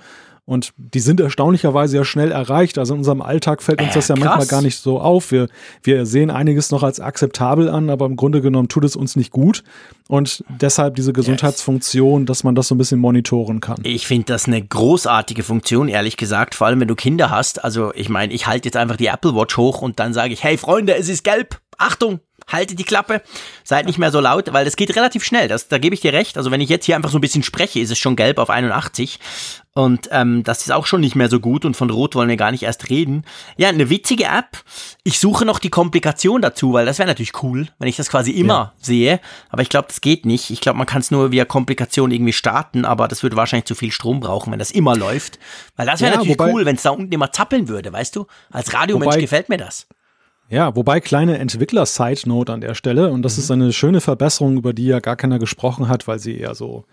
Und 0.48 0.72
die 0.78 1.00
sind 1.00 1.20
erstaunlicherweise 1.20 1.98
ja 1.98 2.06
schnell 2.06 2.32
erreicht. 2.32 2.78
Also 2.78 2.94
in 2.94 3.00
unserem 3.00 3.20
Alltag 3.20 3.62
fällt 3.62 3.82
uns 3.82 3.90
äh, 3.90 3.94
das 3.96 4.08
ja 4.08 4.14
krass. 4.14 4.24
manchmal 4.24 4.46
gar 4.46 4.62
nicht 4.62 4.78
so 4.78 4.98
auf. 4.98 5.30
Wir, 5.30 5.48
wir 5.82 6.06
sehen 6.06 6.30
einiges 6.30 6.70
noch 6.70 6.82
als 6.82 7.00
akzeptabel 7.00 7.68
an, 7.68 7.90
aber 7.90 8.06
im 8.06 8.16
Grunde 8.16 8.40
genommen 8.40 8.68
tut 8.68 8.84
es 8.84 8.96
uns 8.96 9.14
nicht 9.14 9.30
gut. 9.30 9.62
Und 10.08 10.42
deshalb 10.48 10.96
diese 10.96 11.12
Gesundheitsfunktion, 11.12 12.24
dass 12.24 12.44
man 12.44 12.54
das 12.54 12.68
so 12.68 12.74
ein 12.74 12.78
bisschen 12.78 12.98
monitoren 12.98 13.60
kann. 13.60 13.76
Ich 13.82 14.06
finde 14.06 14.24
das 14.24 14.46
eine 14.46 14.62
großartige 14.62 15.42
Funktion, 15.42 15.86
ehrlich 15.86 16.16
gesagt. 16.16 16.54
Vor 16.54 16.66
allem, 16.66 16.80
wenn 16.80 16.88
du 16.88 16.94
Kinder 16.94 17.28
hast. 17.28 17.62
Also 17.62 17.92
ich 17.94 18.08
meine, 18.08 18.32
ich 18.32 18.46
halte 18.46 18.68
jetzt 18.68 18.76
einfach 18.78 18.96
die 18.96 19.08
Apple 19.08 19.34
Watch 19.34 19.58
hoch 19.58 19.82
und 19.82 20.00
dann 20.00 20.14
sage 20.14 20.32
ich, 20.32 20.42
hey 20.42 20.56
Freunde, 20.56 20.96
es 20.96 21.10
ist 21.10 21.24
gelb. 21.24 21.60
Achtung, 21.76 22.20
haltet 22.48 22.78
die 22.78 22.84
Klappe, 22.84 23.22
seid 23.64 23.86
nicht 23.86 23.98
mehr 23.98 24.10
so 24.10 24.20
laut, 24.20 24.52
weil 24.52 24.64
das 24.64 24.76
geht 24.76 24.94
relativ 24.96 25.24
schnell. 25.24 25.48
Das, 25.48 25.68
da 25.68 25.78
gebe 25.78 25.94
ich 25.94 26.00
dir 26.00 26.12
recht. 26.12 26.36
Also 26.36 26.50
wenn 26.50 26.60
ich 26.60 26.68
jetzt 26.68 26.86
hier 26.86 26.96
einfach 26.96 27.10
so 27.10 27.18
ein 27.18 27.22
bisschen 27.22 27.42
spreche, 27.42 27.80
ist 27.80 27.90
es 27.90 27.98
schon 27.98 28.16
gelb 28.16 28.38
auf 28.38 28.50
81. 28.50 29.20
Und 29.78 30.08
ähm, 30.10 30.42
das 30.42 30.62
ist 30.62 30.72
auch 30.72 30.86
schon 30.86 31.00
nicht 31.00 31.14
mehr 31.14 31.28
so 31.28 31.38
gut 31.38 31.64
und 31.64 31.76
von 31.76 31.88
Rot 31.88 32.16
wollen 32.16 32.28
wir 32.28 32.36
gar 32.36 32.50
nicht 32.50 32.64
erst 32.64 32.90
reden. 32.90 33.24
Ja, 33.56 33.68
eine 33.68 33.90
witzige 33.90 34.24
App. 34.24 34.64
Ich 35.04 35.20
suche 35.20 35.44
noch 35.44 35.60
die 35.60 35.70
Komplikation 35.70 36.42
dazu, 36.42 36.72
weil 36.72 36.84
das 36.84 36.98
wäre 36.98 37.06
natürlich 37.06 37.44
cool, 37.44 37.68
wenn 37.78 37.88
ich 37.88 37.96
das 37.96 38.10
quasi 38.10 38.32
immer 38.32 38.54
ja. 38.54 38.72
sehe. 38.80 39.20
Aber 39.50 39.62
ich 39.62 39.68
glaube, 39.68 39.86
das 39.86 40.00
geht 40.00 40.26
nicht. 40.26 40.50
Ich 40.50 40.60
glaube, 40.60 40.78
man 40.78 40.86
kann 40.88 41.00
es 41.00 41.12
nur 41.12 41.30
via 41.30 41.44
Komplikation 41.44 42.10
irgendwie 42.10 42.32
starten, 42.32 42.84
aber 42.84 43.06
das 43.06 43.22
würde 43.22 43.36
wahrscheinlich 43.36 43.66
zu 43.66 43.76
viel 43.76 43.92
Strom 43.92 44.18
brauchen, 44.18 44.50
wenn 44.50 44.58
das 44.58 44.72
immer 44.72 44.96
läuft. 44.96 45.38
Weil 45.76 45.86
das 45.86 46.00
wäre 46.00 46.10
ja, 46.10 46.16
natürlich 46.16 46.40
wobei, 46.40 46.52
cool, 46.52 46.64
wenn 46.64 46.74
es 46.74 46.82
da 46.82 46.90
unten 46.90 47.12
immer 47.12 47.30
zappeln 47.30 47.68
würde, 47.68 47.92
weißt 47.92 48.16
du? 48.16 48.26
Als 48.50 48.74
Radiomensch 48.74 49.12
wobei, 49.12 49.20
gefällt 49.20 49.48
mir 49.48 49.58
das. 49.58 49.86
Ja, 50.50 50.74
wobei 50.74 51.00
kleine 51.00 51.38
Entwickler-Side-Note 51.38 52.52
an 52.52 52.60
der 52.60 52.74
Stelle, 52.74 53.10
und 53.10 53.22
das 53.22 53.36
mhm. 53.36 53.42
ist 53.42 53.50
eine 53.50 53.72
schöne 53.72 54.00
Verbesserung, 54.00 54.56
über 54.56 54.72
die 54.72 54.86
ja 54.86 55.00
gar 55.00 55.16
keiner 55.16 55.38
gesprochen 55.38 55.88
hat, 55.88 56.08
weil 56.08 56.18
sie 56.18 56.38
eher 56.38 56.54
so 56.54 56.84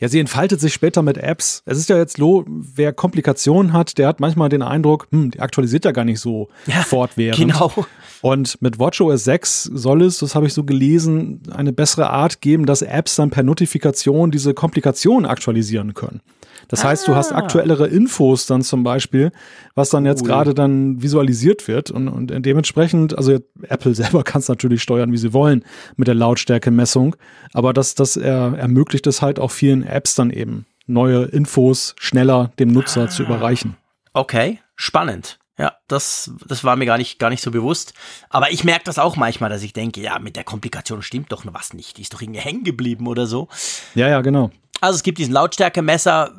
ja, 0.00 0.08
sie 0.08 0.18
entfaltet 0.18 0.60
sich 0.60 0.74
später 0.74 1.02
mit 1.02 1.18
Apps. 1.18 1.62
Es 1.66 1.78
ist 1.78 1.88
ja 1.88 1.96
jetzt 1.96 2.18
lo, 2.18 2.44
wer 2.46 2.92
Komplikationen 2.92 3.72
hat, 3.72 3.96
der 3.98 4.08
hat 4.08 4.20
manchmal 4.20 4.48
den 4.48 4.62
Eindruck, 4.62 5.06
hm, 5.10 5.30
die 5.30 5.40
aktualisiert 5.40 5.84
ja 5.84 5.92
gar 5.92 6.04
nicht 6.04 6.20
so 6.20 6.48
ja, 6.66 6.82
fortwährend. 6.82 7.38
Genau. 7.38 7.72
Und 8.20 8.60
mit 8.60 8.78
WatchOS 8.78 9.24
6 9.24 9.64
soll 9.72 10.02
es, 10.02 10.18
das 10.18 10.34
habe 10.34 10.46
ich 10.46 10.54
so 10.54 10.64
gelesen, 10.64 11.42
eine 11.50 11.72
bessere 11.72 12.10
Art 12.10 12.40
geben, 12.40 12.66
dass 12.66 12.82
Apps 12.82 13.16
dann 13.16 13.30
per 13.30 13.42
Notifikation 13.42 14.30
diese 14.30 14.54
Komplikationen 14.54 15.26
aktualisieren 15.26 15.94
können. 15.94 16.20
Das 16.68 16.84
ah. 16.84 16.88
heißt, 16.88 17.08
du 17.08 17.14
hast 17.14 17.32
ah. 17.32 17.36
aktuellere 17.36 17.86
Infos 17.86 18.46
dann 18.46 18.62
zum 18.62 18.82
Beispiel, 18.82 19.32
was 19.74 19.90
dann 19.90 20.06
jetzt 20.06 20.24
gerade 20.24 20.54
dann 20.54 21.02
visualisiert 21.02 21.68
wird 21.68 21.90
und, 21.90 22.08
und 22.08 22.30
dementsprechend, 22.44 23.16
also 23.16 23.38
Apple 23.62 23.94
selber 23.94 24.22
kann 24.22 24.40
es 24.40 24.48
natürlich 24.48 24.82
steuern, 24.82 25.12
wie 25.12 25.18
sie 25.18 25.32
wollen 25.32 25.64
mit 25.96 26.08
der 26.08 26.14
Lautstärke-Messung, 26.14 27.16
aber 27.52 27.72
das, 27.72 27.94
das 27.94 28.16
er, 28.16 28.54
ermöglicht 28.56 29.06
es 29.06 29.22
halt 29.22 29.38
auch 29.38 29.50
vielen 29.50 29.82
Apps 29.82 30.14
dann 30.14 30.30
eben, 30.30 30.66
neue 30.86 31.24
Infos 31.24 31.94
schneller 31.98 32.52
dem 32.58 32.72
Nutzer 32.72 33.04
ah. 33.04 33.08
zu 33.08 33.22
überreichen. 33.22 33.76
Okay, 34.12 34.60
spannend. 34.76 35.38
Ja, 35.56 35.76
das, 35.86 36.32
das 36.46 36.64
war 36.64 36.74
mir 36.74 36.86
gar 36.86 36.98
nicht, 36.98 37.20
gar 37.20 37.30
nicht 37.30 37.42
so 37.42 37.52
bewusst. 37.52 37.94
Aber 38.28 38.50
ich 38.50 38.64
merke 38.64 38.84
das 38.84 38.98
auch 38.98 39.16
manchmal, 39.16 39.50
dass 39.50 39.62
ich 39.62 39.72
denke, 39.72 40.00
ja, 40.00 40.18
mit 40.18 40.34
der 40.34 40.42
Komplikation 40.42 41.00
stimmt 41.02 41.30
doch 41.30 41.44
was 41.46 41.74
nicht. 41.74 41.96
Die 41.96 42.02
ist 42.02 42.12
doch 42.12 42.20
irgendwie 42.20 42.40
hängen 42.40 42.64
geblieben 42.64 43.06
oder 43.06 43.26
so. 43.26 43.48
Ja, 43.94 44.08
ja, 44.08 44.20
genau. 44.20 44.50
Also 44.80 44.96
es 44.96 45.02
gibt 45.04 45.18
diesen 45.18 45.32
Lautstärkemesser, 45.32 46.34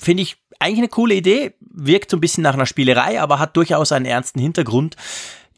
finde 0.00 0.22
ich 0.22 0.36
eigentlich 0.58 0.78
eine 0.78 0.88
coole 0.88 1.14
Idee, 1.14 1.54
wirkt 1.60 2.10
so 2.10 2.16
ein 2.16 2.20
bisschen 2.20 2.42
nach 2.42 2.54
einer 2.54 2.66
Spielerei, 2.66 3.20
aber 3.20 3.38
hat 3.38 3.56
durchaus 3.56 3.92
einen 3.92 4.06
ernsten 4.06 4.40
Hintergrund. 4.40 4.96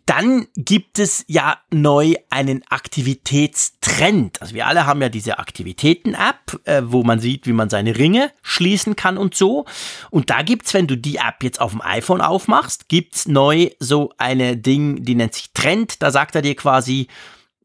Dann 0.06 0.46
gibt 0.54 1.00
es 1.00 1.24
ja 1.26 1.58
neu 1.72 2.14
einen 2.30 2.62
Aktivitätstrend. 2.70 4.40
Also 4.40 4.54
wir 4.54 4.68
alle 4.68 4.86
haben 4.86 5.02
ja 5.02 5.08
diese 5.08 5.40
Aktivitäten-App, 5.40 6.60
äh, 6.64 6.82
wo 6.84 7.02
man 7.02 7.18
sieht, 7.18 7.48
wie 7.48 7.52
man 7.52 7.70
seine 7.70 7.98
Ringe 7.98 8.30
schließen 8.40 8.94
kann 8.94 9.18
und 9.18 9.34
so. 9.34 9.64
Und 10.10 10.30
da 10.30 10.42
gibt's, 10.42 10.74
wenn 10.74 10.86
du 10.86 10.96
die 10.96 11.16
App 11.16 11.42
jetzt 11.42 11.60
auf 11.60 11.72
dem 11.72 11.82
iPhone 11.82 12.20
aufmachst, 12.20 12.88
gibt's 12.88 13.26
neu 13.26 13.70
so 13.80 14.12
eine 14.16 14.56
Ding, 14.56 15.02
die 15.02 15.16
nennt 15.16 15.34
sich 15.34 15.52
Trend. 15.52 16.00
Da 16.02 16.12
sagt 16.12 16.36
er 16.36 16.42
dir 16.42 16.54
quasi, 16.54 17.08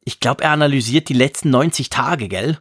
ich 0.04 0.20
glaube, 0.20 0.44
er 0.44 0.50
analysiert 0.50 1.10
die 1.10 1.14
letzten 1.14 1.52
90 1.52 1.90
Tage, 1.90 2.28
gell? 2.28 2.58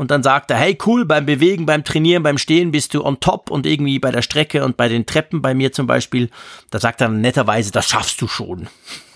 Und 0.00 0.10
dann 0.10 0.22
sagt 0.22 0.50
er, 0.50 0.56
hey 0.56 0.78
cool, 0.86 1.04
beim 1.04 1.26
Bewegen, 1.26 1.66
beim 1.66 1.84
Trainieren, 1.84 2.22
beim 2.22 2.38
Stehen 2.38 2.70
bist 2.70 2.94
du 2.94 3.04
on 3.04 3.20
top 3.20 3.50
und 3.50 3.66
irgendwie 3.66 3.98
bei 3.98 4.10
der 4.10 4.22
Strecke 4.22 4.64
und 4.64 4.78
bei 4.78 4.88
den 4.88 5.04
Treppen 5.04 5.42
bei 5.42 5.52
mir 5.52 5.72
zum 5.72 5.86
Beispiel, 5.86 6.30
da 6.70 6.80
sagt 6.80 7.02
er 7.02 7.10
netterweise, 7.10 7.70
das 7.70 7.90
schaffst 7.90 8.18
du 8.22 8.26
schon. 8.26 8.68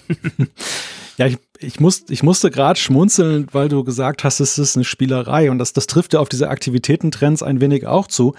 ja, 1.16 1.24
ich, 1.24 1.38
ich, 1.58 1.80
muss, 1.80 2.04
ich 2.10 2.22
musste 2.22 2.50
gerade 2.50 2.78
schmunzeln, 2.78 3.46
weil 3.52 3.70
du 3.70 3.82
gesagt 3.82 4.24
hast, 4.24 4.40
es 4.40 4.58
ist 4.58 4.76
eine 4.76 4.84
Spielerei 4.84 5.50
und 5.50 5.58
das, 5.58 5.72
das 5.72 5.86
trifft 5.86 6.12
ja 6.12 6.20
auf 6.20 6.28
diese 6.28 6.50
Aktivitätentrends 6.50 7.42
ein 7.42 7.62
wenig 7.62 7.86
auch 7.86 8.06
zu. 8.06 8.34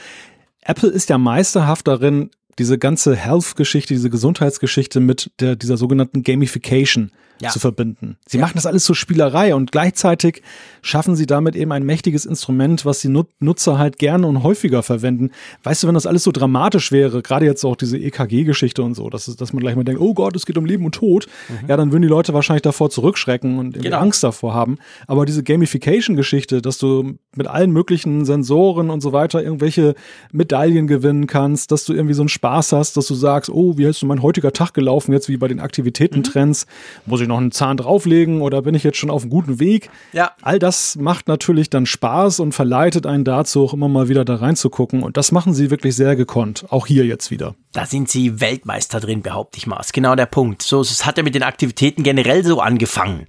Apple 0.62 0.90
ist 0.90 1.10
ja 1.10 1.18
meisterhaft 1.18 1.88
darin, 1.88 2.30
diese 2.60 2.78
ganze 2.78 3.16
Health-Geschichte, 3.16 3.96
diese 3.96 4.12
Gesundheitsgeschichte 4.12 5.00
mit 5.00 5.32
der, 5.40 5.56
dieser 5.56 5.78
sogenannten 5.78 6.22
Gamification 6.22 7.10
ja. 7.42 7.50
zu 7.50 7.60
verbinden. 7.60 8.18
Sie 8.28 8.38
ja. 8.38 8.44
machen 8.44 8.54
das 8.56 8.66
alles 8.66 8.84
zur 8.86 8.96
Spielerei 8.96 9.56
und 9.56 9.72
gleichzeitig 9.72 10.42
schaffen 10.82 11.16
sie 11.16 11.26
damit 11.26 11.56
eben 11.56 11.72
ein 11.72 11.84
mächtiges 11.84 12.26
Instrument, 12.26 12.86
was 12.86 13.00
die 13.00 13.10
Nutzer 13.10 13.78
halt 13.78 13.98
gerne 13.98 14.28
und 14.28 14.44
häufiger 14.44 14.84
verwenden. 14.84 15.32
Weißt 15.64 15.84
du, 15.84 15.88
wenn 15.88 15.96
das 15.96 16.06
alles 16.06 16.24
so 16.24 16.32
dramatisch 16.32 16.92
wäre, 16.92 17.22
gerade 17.22 17.46
jetzt 17.46 17.66
auch 17.66 17.76
diese 17.76 17.98
EKG-Geschichte 17.98 18.84
und 18.84 18.94
so, 18.94 19.10
dass, 19.10 19.26
dass 19.26 19.54
man 19.54 19.62
gleich 19.62 19.76
mal 19.76 19.84
denkt, 19.84 20.02
oh 20.02 20.14
Gott, 20.14 20.36
es 20.36 20.46
geht 20.46 20.58
um 20.58 20.66
Leben 20.66 20.86
und 20.86 20.96
Tod, 20.96 21.28
mhm. 21.50 21.68
ja, 21.68 21.78
dann 21.78 21.92
würden 21.92 22.04
die 22.04 22.08
Leute 22.08 22.34
wahrscheinlich 22.34 22.62
davor 22.62 22.90
zurückschrecken 22.90 23.60
und 23.60 23.82
genau. 23.82 23.98
Angst 23.98 24.24
davor 24.24 24.54
haben. 24.54 24.78
Aber 25.08 25.26
diese 25.26 25.44
Gamification-Geschichte, 25.44 26.62
dass 26.62 26.78
du 26.78 27.18
mit 27.36 27.48
allen 27.48 27.72
möglichen 27.72 28.26
Sensoren 28.26 28.90
und 28.90 29.02
so 29.02 29.12
weiter 29.12 29.44
irgendwelche 29.44 29.96
Medaillen 30.32 30.88
gewinnen 30.88 31.28
kannst, 31.28 31.72
dass 31.72 31.86
du 31.86 31.94
irgendwie 31.94 32.14
so 32.14 32.22
einen 32.22 32.30
Spaß 32.30 32.72
hast, 32.72 32.98
dass 32.98 33.08
du 33.08 33.16
sagst, 33.16 33.50
oh, 33.50 33.78
wie 33.78 33.88
hast 33.88 34.02
du 34.02 34.06
mein 34.06 34.22
heutiger 34.22 34.54
Tag 34.54 34.74
gelaufen, 34.74 35.12
jetzt 35.12 35.30
wie 35.30 35.38
bei 35.38 35.48
den 35.48 35.60
Aktivitätentrends, 35.60 36.66
mhm. 36.66 37.10
muss 37.12 37.22
ich 37.22 37.25
noch 37.28 37.38
einen 37.38 37.52
Zahn 37.52 37.78
drauflegen 37.78 38.42
oder 38.42 38.62
bin 38.62 38.76
ich 38.76 38.84
jetzt 38.84 38.98
schon 38.98 39.10
auf 39.10 39.24
einem 39.24 39.30
guten 39.30 39.60
Weg? 39.60 39.90
Ja. 40.14 40.32
All 40.42 40.60
das 40.60 40.96
macht 40.96 41.28
natürlich 41.28 41.70
dann 41.70 41.86
Spaß 41.86 42.40
und 42.40 42.54
verleitet 42.54 43.06
einen 43.06 43.24
dazu, 43.24 43.64
auch 43.64 43.74
immer 43.74 43.88
mal 43.88 44.10
wieder 44.10 44.26
da 44.26 44.36
reinzugucken. 44.36 45.04
Und 45.04 45.18
das 45.18 45.32
machen 45.32 45.54
sie 45.54 45.72
wirklich 45.72 45.96
sehr 45.96 46.16
gekonnt. 46.16 46.66
Auch 46.70 46.88
hier 46.88 47.06
jetzt 47.06 47.32
wieder. 47.32 47.56
Da 47.74 47.86
sind 47.86 48.10
sie 48.10 48.40
Weltmeister 48.40 49.00
drin, 49.00 49.22
behaupte 49.22 49.58
ich 49.58 49.68
mal. 49.68 49.78
Das 49.78 49.88
ist 49.88 49.94
genau 49.94 50.16
der 50.16 50.26
Punkt. 50.26 50.62
So, 50.62 50.82
es 50.82 51.06
hat 51.06 51.18
ja 51.18 51.24
mit 51.24 51.36
den 51.36 51.44
Aktivitäten 51.44 52.04
generell 52.04 52.44
so 52.44 52.62
angefangen. 52.62 53.26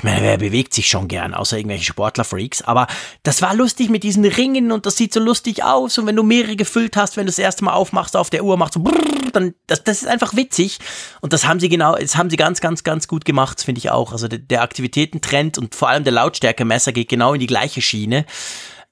Ich 0.00 0.04
meine, 0.04 0.22
wer 0.22 0.38
bewegt 0.38 0.72
sich 0.72 0.88
schon 0.88 1.08
gern, 1.08 1.34
außer 1.34 1.58
irgendwelche 1.58 1.84
Sportlerfreaks. 1.84 2.62
Aber 2.62 2.86
das 3.22 3.42
war 3.42 3.54
lustig 3.54 3.90
mit 3.90 4.02
diesen 4.02 4.24
Ringen 4.24 4.72
und 4.72 4.86
das 4.86 4.96
sieht 4.96 5.12
so 5.12 5.20
lustig 5.20 5.62
aus. 5.62 5.98
Und 5.98 6.06
wenn 6.06 6.16
du 6.16 6.22
mehrere 6.22 6.56
gefüllt 6.56 6.96
hast, 6.96 7.18
wenn 7.18 7.26
du 7.26 7.30
das 7.30 7.38
erste 7.38 7.64
Mal 7.64 7.74
aufmachst 7.74 8.16
auf 8.16 8.30
der 8.30 8.42
Uhr, 8.42 8.56
machst 8.56 8.72
so 8.72 8.80
brrr, 8.80 9.30
dann 9.34 9.52
das, 9.66 9.84
das 9.84 10.00
ist 10.00 10.08
einfach 10.08 10.34
witzig. 10.34 10.78
Und 11.20 11.34
das 11.34 11.46
haben 11.46 11.60
sie 11.60 11.68
genau, 11.68 11.96
das 11.96 12.16
haben 12.16 12.30
sie 12.30 12.38
ganz, 12.38 12.62
ganz, 12.62 12.82
ganz 12.82 13.08
gut 13.08 13.26
gemacht, 13.26 13.60
finde 13.62 13.78
ich 13.78 13.90
auch. 13.90 14.12
Also 14.12 14.26
der, 14.26 14.38
der 14.38 14.62
Aktivitätentrend 14.62 15.58
und 15.58 15.74
vor 15.74 15.90
allem 15.90 16.02
der 16.04 16.14
Lautstärkemesser 16.14 16.92
geht 16.92 17.10
genau 17.10 17.34
in 17.34 17.40
die 17.40 17.46
gleiche 17.46 17.82
Schiene. 17.82 18.24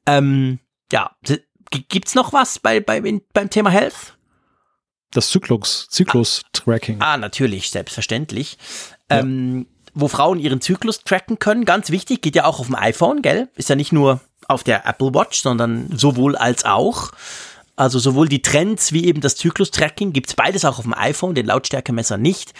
Ähm, 0.05 0.59
ja, 0.93 1.17
gibt's 1.71 2.17
noch 2.17 2.35
was 2.35 2.59
bei, 2.59 2.81
bei, 2.81 3.01
beim 3.33 3.49
Thema 3.49 3.71
Health? 3.71 4.19
Das 5.13 5.31
Zyklus, 5.31 5.89
Zyklus-Tracking. 5.89 7.01
Ah, 7.01 7.17
natürlich, 7.17 7.71
selbstverständlich. 7.71 8.59
Ja. 9.11 9.21
Ähm, 9.21 9.67
wo 10.01 10.09
Frauen 10.09 10.39
ihren 10.39 10.61
Zyklus 10.61 11.05
tracken 11.05 11.39
können. 11.39 11.65
Ganz 11.65 11.91
wichtig, 11.91 12.23
geht 12.23 12.37
ja 12.37 12.45
auch 12.45 12.61
auf 12.61 12.67
dem 12.67 12.77
iPhone, 12.77 13.23
gell? 13.23 13.49
Ist 13.57 13.69
ja 13.69 13.77
nicht 13.77 13.93
nur 13.93 14.21
auf 14.47 14.65
der 14.65 14.87
Apple 14.87 15.15
Watch, 15.15 15.43
sondern 15.43 15.91
sowohl 15.95 16.37
als 16.37 16.65
auch. 16.65 17.13
Also 17.77 17.99
sowohl 17.99 18.29
die 18.29 18.43
Trends 18.43 18.93
wie 18.93 19.05
eben 19.05 19.21
das 19.21 19.37
Zyklus-Tracking 19.37 20.13
gibt's 20.13 20.35
beides 20.35 20.65
auch 20.65 20.79
auf 20.79 20.85
dem 20.85 20.95
iPhone, 20.95 21.35
den 21.35 21.47
Lautstärkemesser 21.47 22.17
nicht. 22.17 22.53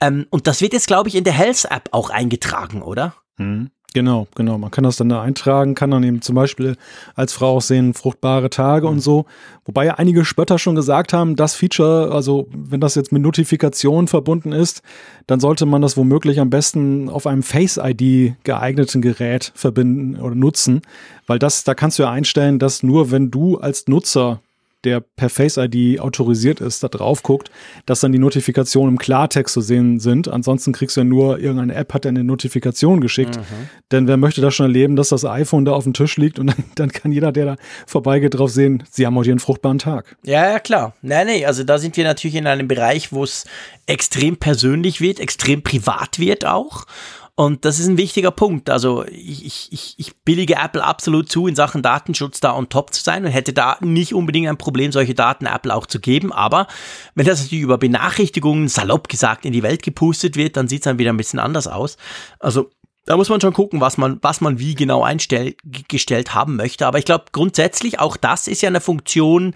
Ähm, 0.00 0.26
und 0.30 0.46
das 0.46 0.60
wird 0.60 0.72
jetzt, 0.72 0.86
glaube 0.86 1.08
ich, 1.08 1.14
in 1.14 1.24
der 1.24 1.32
Health-App 1.32 1.88
auch 1.92 2.10
eingetragen, 2.10 2.82
oder? 2.82 3.14
Mhm. 3.38 3.70
Genau, 3.94 4.26
genau. 4.34 4.56
Man 4.58 4.70
kann 4.70 4.84
das 4.84 4.96
dann 4.96 5.08
da 5.08 5.20
eintragen, 5.20 5.74
kann 5.74 5.90
dann 5.90 6.02
eben 6.02 6.22
zum 6.22 6.34
Beispiel 6.34 6.76
als 7.14 7.32
Frau 7.32 7.56
auch 7.56 7.62
sehen, 7.62 7.92
fruchtbare 7.94 8.48
Tage 8.48 8.86
mhm. 8.86 8.94
und 8.94 9.00
so. 9.00 9.26
Wobei 9.64 9.84
ja 9.84 9.94
einige 9.94 10.24
Spötter 10.24 10.58
schon 10.58 10.74
gesagt 10.74 11.12
haben, 11.12 11.36
das 11.36 11.54
Feature, 11.54 12.10
also 12.12 12.48
wenn 12.52 12.80
das 12.80 12.94
jetzt 12.94 13.12
mit 13.12 13.22
Notifikation 13.22 14.08
verbunden 14.08 14.52
ist, 14.52 14.82
dann 15.26 15.40
sollte 15.40 15.66
man 15.66 15.82
das 15.82 15.96
womöglich 15.96 16.40
am 16.40 16.50
besten 16.50 17.08
auf 17.08 17.26
einem 17.26 17.42
Face-ID 17.42 18.34
geeigneten 18.44 19.02
Gerät 19.02 19.52
verbinden 19.54 20.20
oder 20.20 20.34
nutzen, 20.34 20.82
weil 21.26 21.38
das, 21.38 21.64
da 21.64 21.74
kannst 21.74 21.98
du 21.98 22.04
ja 22.04 22.10
einstellen, 22.10 22.58
dass 22.58 22.82
nur 22.82 23.10
wenn 23.10 23.30
du 23.30 23.58
als 23.58 23.86
Nutzer 23.86 24.40
der 24.84 25.00
per 25.00 25.28
Face 25.28 25.56
ID 25.56 26.00
autorisiert 26.00 26.60
ist, 26.60 26.82
da 26.82 26.88
drauf 26.88 27.22
guckt, 27.22 27.50
dass 27.86 28.00
dann 28.00 28.12
die 28.12 28.18
Notifikationen 28.18 28.94
im 28.94 28.98
Klartext 28.98 29.54
zu 29.54 29.60
sehen 29.60 30.00
sind. 30.00 30.28
Ansonsten 30.28 30.72
kriegst 30.72 30.96
du 30.96 31.00
ja 31.00 31.04
nur, 31.04 31.38
irgendeine 31.38 31.74
App 31.74 31.94
hat 31.94 32.04
dir 32.04 32.08
eine 32.08 32.24
Notifikation 32.24 33.00
geschickt. 33.00 33.36
Mhm. 33.36 33.68
Denn 33.90 34.08
wer 34.08 34.16
möchte 34.16 34.40
das 34.40 34.54
schon 34.54 34.66
erleben, 34.66 34.96
dass 34.96 35.10
das 35.10 35.24
iPhone 35.24 35.64
da 35.64 35.72
auf 35.72 35.84
dem 35.84 35.94
Tisch 35.94 36.16
liegt 36.16 36.38
und 36.38 36.48
dann, 36.48 36.64
dann 36.74 36.92
kann 36.92 37.12
jeder, 37.12 37.32
der 37.32 37.44
da 37.44 37.56
vorbeigeht, 37.86 38.34
drauf 38.34 38.50
sehen, 38.50 38.82
sie 38.90 39.06
haben 39.06 39.16
heute 39.16 39.30
einen 39.30 39.40
fruchtbaren 39.40 39.78
Tag. 39.78 40.16
Ja, 40.24 40.50
ja, 40.50 40.58
klar. 40.58 40.94
Nee, 41.02 41.24
nee, 41.24 41.46
also 41.46 41.64
da 41.64 41.78
sind 41.78 41.96
wir 41.96 42.04
natürlich 42.04 42.36
in 42.36 42.46
einem 42.46 42.68
Bereich, 42.68 43.12
wo 43.12 43.24
es 43.24 43.44
extrem 43.86 44.36
persönlich 44.36 45.00
wird, 45.00 45.20
extrem 45.20 45.62
privat 45.62 46.18
wird 46.18 46.44
auch. 46.44 46.86
Und 47.34 47.64
das 47.64 47.78
ist 47.78 47.88
ein 47.88 47.96
wichtiger 47.96 48.30
Punkt. 48.30 48.68
Also 48.68 49.04
ich, 49.06 49.72
ich, 49.72 49.94
ich 49.96 50.16
billige 50.22 50.56
Apple 50.56 50.84
absolut 50.84 51.30
zu, 51.30 51.46
in 51.46 51.56
Sachen 51.56 51.82
Datenschutz 51.82 52.40
da 52.40 52.54
on 52.54 52.68
top 52.68 52.92
zu 52.92 53.02
sein 53.02 53.24
und 53.24 53.30
hätte 53.30 53.54
da 53.54 53.78
nicht 53.80 54.14
unbedingt 54.14 54.48
ein 54.48 54.58
Problem, 54.58 54.92
solche 54.92 55.14
Daten 55.14 55.46
Apple 55.46 55.74
auch 55.74 55.86
zu 55.86 55.98
geben. 55.98 56.30
Aber 56.30 56.66
wenn 57.14 57.24
das 57.24 57.40
natürlich 57.40 57.64
über 57.64 57.78
Benachrichtigungen, 57.78 58.68
salopp 58.68 59.08
gesagt, 59.08 59.46
in 59.46 59.54
die 59.54 59.62
Welt 59.62 59.82
gepustet 59.82 60.36
wird, 60.36 60.58
dann 60.58 60.68
sieht 60.68 60.82
es 60.82 60.84
dann 60.84 60.98
wieder 60.98 61.12
ein 61.12 61.16
bisschen 61.16 61.38
anders 61.38 61.68
aus. 61.68 61.96
Also 62.38 62.70
da 63.06 63.16
muss 63.16 63.30
man 63.30 63.40
schon 63.40 63.54
gucken, 63.54 63.80
was 63.80 63.96
man, 63.96 64.18
was 64.20 64.42
man 64.42 64.58
wie 64.58 64.74
genau 64.74 65.02
eingestellt 65.02 66.34
haben 66.34 66.56
möchte. 66.56 66.86
Aber 66.86 66.98
ich 66.98 67.06
glaube, 67.06 67.24
grundsätzlich 67.32 67.98
auch 67.98 68.18
das 68.18 68.46
ist 68.46 68.60
ja 68.60 68.68
eine 68.68 68.82
Funktion, 68.82 69.54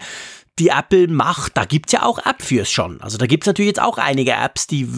die 0.59 0.69
Apple 0.69 1.07
macht, 1.07 1.55
da 1.55 1.65
gibt's 1.65 1.93
ja 1.93 2.03
auch 2.03 2.25
App 2.25 2.41
fürs 2.41 2.69
schon. 2.69 3.01
Also 3.01 3.17
da 3.17 3.25
gibt's 3.25 3.47
natürlich 3.47 3.69
jetzt 3.69 3.81
auch 3.81 3.97
einige 3.97 4.33
Apps, 4.33 4.67
die, 4.67 4.89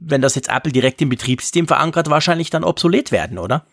wenn 0.00 0.20
das 0.20 0.34
jetzt 0.34 0.48
Apple 0.48 0.72
direkt 0.72 1.00
im 1.02 1.08
Betriebssystem 1.08 1.66
verankert, 1.68 2.10
wahrscheinlich 2.10 2.50
dann 2.50 2.64
obsolet 2.64 3.12
werden, 3.12 3.38
oder? 3.38 3.64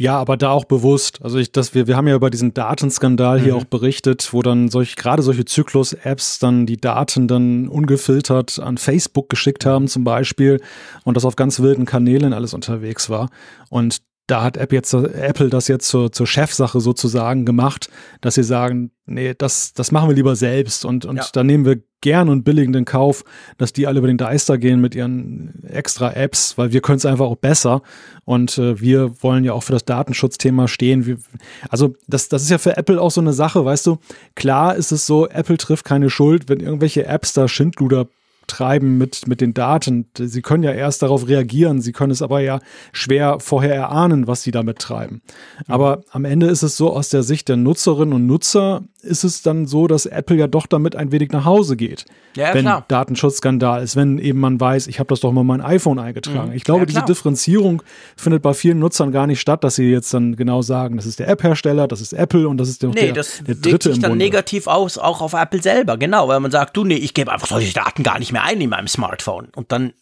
Ja, 0.00 0.16
aber 0.16 0.36
da 0.36 0.50
auch 0.50 0.64
bewusst. 0.64 1.20
Also 1.24 1.38
ich, 1.38 1.50
das, 1.50 1.74
wir, 1.74 1.88
wir 1.88 1.96
haben 1.96 2.06
ja 2.06 2.14
über 2.14 2.30
diesen 2.30 2.54
Datenskandal 2.54 3.40
mhm. 3.40 3.44
hier 3.44 3.56
auch 3.56 3.64
berichtet, 3.64 4.32
wo 4.32 4.42
dann 4.42 4.68
solch, 4.68 4.94
gerade 4.94 5.24
solche 5.24 5.44
Zyklus-Apps 5.44 6.38
dann 6.38 6.66
die 6.66 6.76
Daten 6.76 7.26
dann 7.26 7.66
ungefiltert 7.66 8.60
an 8.60 8.78
Facebook 8.78 9.28
geschickt 9.28 9.66
haben 9.66 9.88
zum 9.88 10.04
Beispiel 10.04 10.60
und 11.02 11.16
das 11.16 11.24
auf 11.24 11.34
ganz 11.34 11.58
wilden 11.58 11.84
Kanälen 11.84 12.32
alles 12.32 12.54
unterwegs 12.54 13.10
war. 13.10 13.28
Und 13.70 14.02
da 14.28 14.42
hat 14.42 14.58
App 14.58 14.72
jetzt, 14.72 14.92
Apple 14.92 15.48
das 15.48 15.68
jetzt 15.68 15.88
zur, 15.88 16.12
zur 16.12 16.26
Chefsache 16.26 16.80
sozusagen 16.80 17.46
gemacht, 17.46 17.90
dass 18.20 18.34
sie 18.34 18.44
sagen, 18.44 18.92
nee, 19.06 19.34
das, 19.36 19.72
das 19.72 19.90
machen 19.90 20.10
wir 20.10 20.14
lieber 20.14 20.36
selbst 20.36 20.84
und, 20.84 21.06
und 21.06 21.16
ja. 21.16 21.24
da 21.32 21.42
nehmen 21.42 21.64
wir 21.64 21.80
gern 22.02 22.28
und 22.28 22.44
billig 22.44 22.70
den 22.70 22.84
Kauf, 22.84 23.24
dass 23.56 23.72
die 23.72 23.86
alle 23.86 23.98
über 23.98 24.06
den 24.06 24.18
Deister 24.18 24.58
gehen 24.58 24.80
mit 24.80 24.94
ihren 24.94 25.64
extra 25.64 26.12
Apps, 26.12 26.58
weil 26.58 26.72
wir 26.72 26.82
können 26.82 26.98
es 26.98 27.06
einfach 27.06 27.24
auch 27.24 27.36
besser 27.36 27.82
und 28.24 28.58
äh, 28.58 28.78
wir 28.80 29.22
wollen 29.22 29.44
ja 29.44 29.54
auch 29.54 29.62
für 29.62 29.72
das 29.72 29.86
Datenschutzthema 29.86 30.68
stehen. 30.68 31.06
Wir, 31.06 31.16
also 31.70 31.94
das, 32.06 32.28
das 32.28 32.42
ist 32.42 32.50
ja 32.50 32.58
für 32.58 32.76
Apple 32.76 33.00
auch 33.00 33.10
so 33.10 33.22
eine 33.22 33.32
Sache, 33.32 33.64
weißt 33.64 33.86
du, 33.86 33.96
klar 34.34 34.76
ist 34.76 34.92
es 34.92 35.06
so, 35.06 35.26
Apple 35.26 35.56
trifft 35.56 35.86
keine 35.86 36.10
Schuld, 36.10 36.50
wenn 36.50 36.60
irgendwelche 36.60 37.06
Apps 37.06 37.32
da 37.32 37.48
Schindluder 37.48 38.08
treiben 38.48 38.98
mit, 38.98 39.28
mit 39.28 39.40
den 39.40 39.54
Daten. 39.54 40.06
Sie 40.16 40.42
können 40.42 40.62
ja 40.64 40.72
erst 40.72 41.02
darauf 41.02 41.28
reagieren, 41.28 41.80
sie 41.80 41.92
können 41.92 42.10
es 42.10 42.22
aber 42.22 42.40
ja 42.40 42.60
schwer 42.92 43.38
vorher 43.40 43.74
erahnen, 43.74 44.26
was 44.26 44.42
sie 44.42 44.50
damit 44.50 44.78
treiben. 44.78 45.22
Aber 45.66 46.02
am 46.10 46.24
Ende 46.24 46.46
ist 46.46 46.62
es 46.62 46.76
so, 46.76 46.92
aus 46.92 47.08
der 47.10 47.22
Sicht 47.22 47.48
der 47.48 47.56
Nutzerinnen 47.56 48.14
und 48.14 48.26
Nutzer 48.26 48.82
ist 49.00 49.22
es 49.22 49.42
dann 49.42 49.66
so, 49.66 49.86
dass 49.86 50.06
Apple 50.06 50.36
ja 50.36 50.48
doch 50.48 50.66
damit 50.66 50.96
ein 50.96 51.12
wenig 51.12 51.30
nach 51.30 51.44
Hause 51.44 51.76
geht. 51.76 52.04
Ja, 52.36 52.52
wenn 52.52 52.62
klar. 52.62 52.84
Datenschutzskandal 52.88 53.82
ist, 53.82 53.94
wenn 53.96 54.18
eben 54.18 54.40
man 54.40 54.60
weiß, 54.60 54.88
ich 54.88 54.98
habe 54.98 55.08
das 55.08 55.20
doch 55.20 55.32
mal 55.32 55.44
mein 55.44 55.60
iPhone 55.60 55.98
eingetragen. 55.98 56.50
Mhm. 56.50 56.56
Ich 56.56 56.64
glaube, 56.64 56.80
ja, 56.80 56.86
diese 56.86 57.02
Differenzierung 57.02 57.82
findet 58.16 58.42
bei 58.42 58.54
vielen 58.54 58.80
Nutzern 58.80 59.12
gar 59.12 59.26
nicht 59.26 59.40
statt, 59.40 59.62
dass 59.62 59.76
sie 59.76 59.90
jetzt 59.90 60.12
dann 60.14 60.36
genau 60.36 60.62
sagen, 60.62 60.96
das 60.96 61.06
ist 61.06 61.20
der 61.20 61.28
App-Hersteller, 61.28 61.86
das 61.86 62.00
ist 62.00 62.12
Apple 62.12 62.48
und 62.48 62.58
das 62.58 62.68
ist 62.68 62.82
der, 62.82 62.90
nee, 62.90 63.06
der, 63.06 63.12
das 63.12 63.42
der 63.46 63.54
dritte 63.54 63.90
sich 63.90 64.00
dann 64.00 64.12
Bunde. 64.12 64.24
negativ 64.24 64.66
aus, 64.66 64.98
auch 64.98 65.20
auf 65.20 65.32
Apple 65.32 65.62
selber, 65.62 65.96
genau, 65.96 66.28
weil 66.28 66.40
man 66.40 66.50
sagt, 66.50 66.76
du, 66.76 66.84
nee, 66.84 66.96
ich 66.96 67.14
gebe 67.14 67.32
einfach 67.32 67.48
solche 67.48 67.72
Daten 67.72 68.02
gar 68.02 68.18
nicht 68.18 68.32
mehr 68.32 68.37
ein 68.42 68.60
in 68.60 68.70
meinem 68.70 68.88
Smartphone. 68.88 69.48
Und 69.54 69.72
dann 69.72 69.92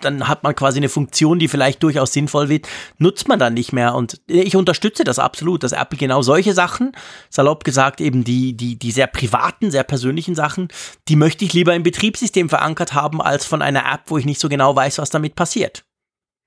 dann 0.00 0.28
hat 0.28 0.42
man 0.42 0.54
quasi 0.54 0.78
eine 0.78 0.88
Funktion, 0.88 1.38
die 1.38 1.48
vielleicht 1.48 1.82
durchaus 1.82 2.12
sinnvoll 2.12 2.48
wird, 2.48 2.68
nutzt 2.98 3.28
man 3.28 3.38
dann 3.38 3.54
nicht 3.54 3.72
mehr. 3.72 3.94
Und 3.94 4.20
ich 4.26 4.56
unterstütze 4.56 5.04
das 5.04 5.18
absolut, 5.18 5.62
dass 5.62 5.72
Apple 5.72 5.98
genau 5.98 6.22
solche 6.22 6.54
Sachen, 6.54 6.92
salopp 7.30 7.64
gesagt 7.64 8.00
eben 8.00 8.24
die, 8.24 8.56
die, 8.56 8.76
die 8.76 8.90
sehr 8.90 9.06
privaten, 9.06 9.70
sehr 9.70 9.84
persönlichen 9.84 10.34
Sachen, 10.34 10.68
die 11.08 11.16
möchte 11.16 11.44
ich 11.44 11.52
lieber 11.52 11.74
im 11.74 11.82
Betriebssystem 11.82 12.48
verankert 12.48 12.94
haben, 12.94 13.20
als 13.20 13.44
von 13.44 13.62
einer 13.62 13.84
App, 13.92 14.02
wo 14.06 14.18
ich 14.18 14.24
nicht 14.24 14.40
so 14.40 14.48
genau 14.48 14.74
weiß, 14.74 14.98
was 14.98 15.10
damit 15.10 15.34
passiert. 15.34 15.84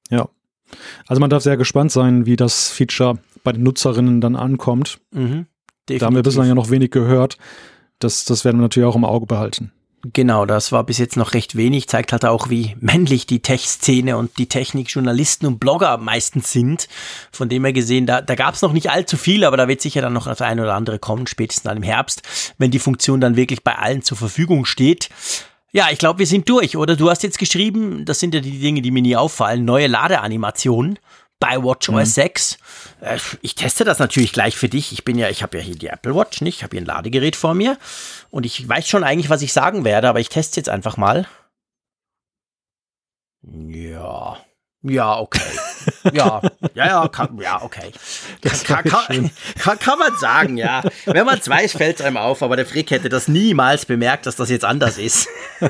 Ja. 0.09 0.29
Also 1.07 1.19
man 1.19 1.29
darf 1.29 1.43
sehr 1.43 1.57
gespannt 1.57 1.91
sein, 1.91 2.25
wie 2.25 2.35
das 2.35 2.69
Feature 2.69 3.19
bei 3.43 3.53
den 3.53 3.63
Nutzerinnen 3.63 4.19
dann 4.19 4.35
ankommt. 4.35 4.99
Mhm, 5.11 5.45
da 5.85 6.05
haben 6.05 6.15
wir 6.15 6.23
bislang 6.23 6.47
ja 6.47 6.55
noch 6.55 6.69
wenig 6.69 6.91
gehört. 6.91 7.37
Das, 7.99 8.25
das 8.25 8.43
werden 8.43 8.57
wir 8.57 8.63
natürlich 8.63 8.87
auch 8.87 8.95
im 8.95 9.05
Auge 9.05 9.25
behalten. 9.25 9.71
Genau, 10.03 10.45
das 10.45 10.71
war 10.71 10.83
bis 10.83 10.99
jetzt 10.99 11.17
noch 11.17 11.33
recht 11.33 11.55
wenig, 11.55 11.87
zeigt 11.89 12.11
halt 12.11 12.23
auch, 12.23 12.49
wie 12.49 12.75
männlich 12.79 13.25
die 13.25 13.41
Tech-Szene 13.41 14.15
und 14.15 14.37
die 14.37 14.47
Technikjournalisten 14.47 15.47
und 15.47 15.59
Blogger 15.59 15.97
meistens 15.97 16.51
sind. 16.51 16.87
Von 17.31 17.49
dem 17.49 17.63
her 17.63 17.73
gesehen, 17.73 18.05
da, 18.05 18.21
da 18.21 18.35
gab 18.35 18.53
es 18.53 18.61
noch 18.61 18.73
nicht 18.73 18.91
allzu 18.91 19.17
viel, 19.17 19.43
aber 19.43 19.57
da 19.57 19.67
wird 19.67 19.81
sicher 19.81 20.01
dann 20.01 20.13
noch 20.13 20.27
das 20.27 20.41
eine 20.41 20.61
oder 20.61 20.75
andere 20.75 20.99
kommen, 20.99 21.25
spätestens 21.25 21.63
dann 21.63 21.77
im 21.77 21.83
Herbst, 21.83 22.21
wenn 22.59 22.69
die 22.69 22.79
Funktion 22.79 23.19
dann 23.19 23.35
wirklich 23.35 23.63
bei 23.63 23.75
allen 23.75 24.03
zur 24.03 24.17
Verfügung 24.17 24.65
steht. 24.65 25.09
Ja, 25.71 25.87
ich 25.91 25.97
glaube, 25.97 26.19
wir 26.19 26.27
sind 26.27 26.47
durch, 26.47 26.77
oder? 26.77 26.95
Du 26.95 27.09
hast 27.09 27.23
jetzt 27.23 27.39
geschrieben, 27.39 28.05
das 28.05 28.19
sind 28.19 28.35
ja 28.35 28.39
die 28.39 28.59
Dinge, 28.59 28.81
die 28.81 28.91
mir 28.91 29.01
nie 29.01 29.15
auffallen, 29.15 29.65
neue 29.65 29.87
Ladeanimationen 29.87 30.99
bei 31.39 31.61
WatchOS 31.61 31.93
mhm. 31.93 32.05
6. 32.05 32.57
Äh, 33.01 33.17
ich 33.41 33.55
teste 33.55 33.83
das 33.83 33.99
natürlich 33.99 34.33
gleich 34.33 34.57
für 34.57 34.69
dich. 34.69 34.91
Ich 34.91 35.03
bin 35.03 35.17
ja, 35.17 35.29
ich 35.29 35.43
habe 35.43 35.57
ja 35.57 35.63
hier 35.63 35.75
die 35.75 35.87
Apple 35.87 36.15
Watch, 36.15 36.41
nicht? 36.41 36.57
Ich 36.57 36.63
habe 36.63 36.75
hier 36.75 36.81
ein 36.81 36.87
Ladegerät 36.87 37.35
vor 37.35 37.53
mir 37.53 37.77
und 38.29 38.45
ich 38.45 38.67
weiß 38.67 38.87
schon 38.87 39.03
eigentlich, 39.03 39.29
was 39.29 39.41
ich 39.41 39.53
sagen 39.53 39.83
werde, 39.85 40.09
aber 40.09 40.19
ich 40.19 40.29
teste 40.29 40.59
jetzt 40.59 40.69
einfach 40.69 40.97
mal. 40.97 41.27
Ja. 43.41 44.37
Ja, 44.83 45.19
okay. 45.19 45.41
Ja, 46.13 46.41
ja, 46.75 46.85
ja, 46.85 47.07
kann, 47.07 47.37
ja, 47.41 47.61
okay. 47.61 47.91
Kann, 48.41 48.83
kann, 48.83 49.31
kann, 49.57 49.79
kann, 49.79 49.99
man 49.99 50.15
sagen, 50.17 50.57
ja. 50.57 50.83
Wenn 51.05 51.25
man 51.25 51.39
es 51.39 51.49
weiß, 51.49 51.73
fällt 51.73 51.99
es 51.99 52.05
einem 52.05 52.17
auf, 52.17 52.43
aber 52.43 52.55
der 52.55 52.65
Frick 52.65 52.91
hätte 52.91 53.09
das 53.09 53.27
niemals 53.27 53.85
bemerkt, 53.85 54.25
dass 54.25 54.35
das 54.35 54.49
jetzt 54.49 54.65
anders 54.65 54.97
ist. 54.97 55.27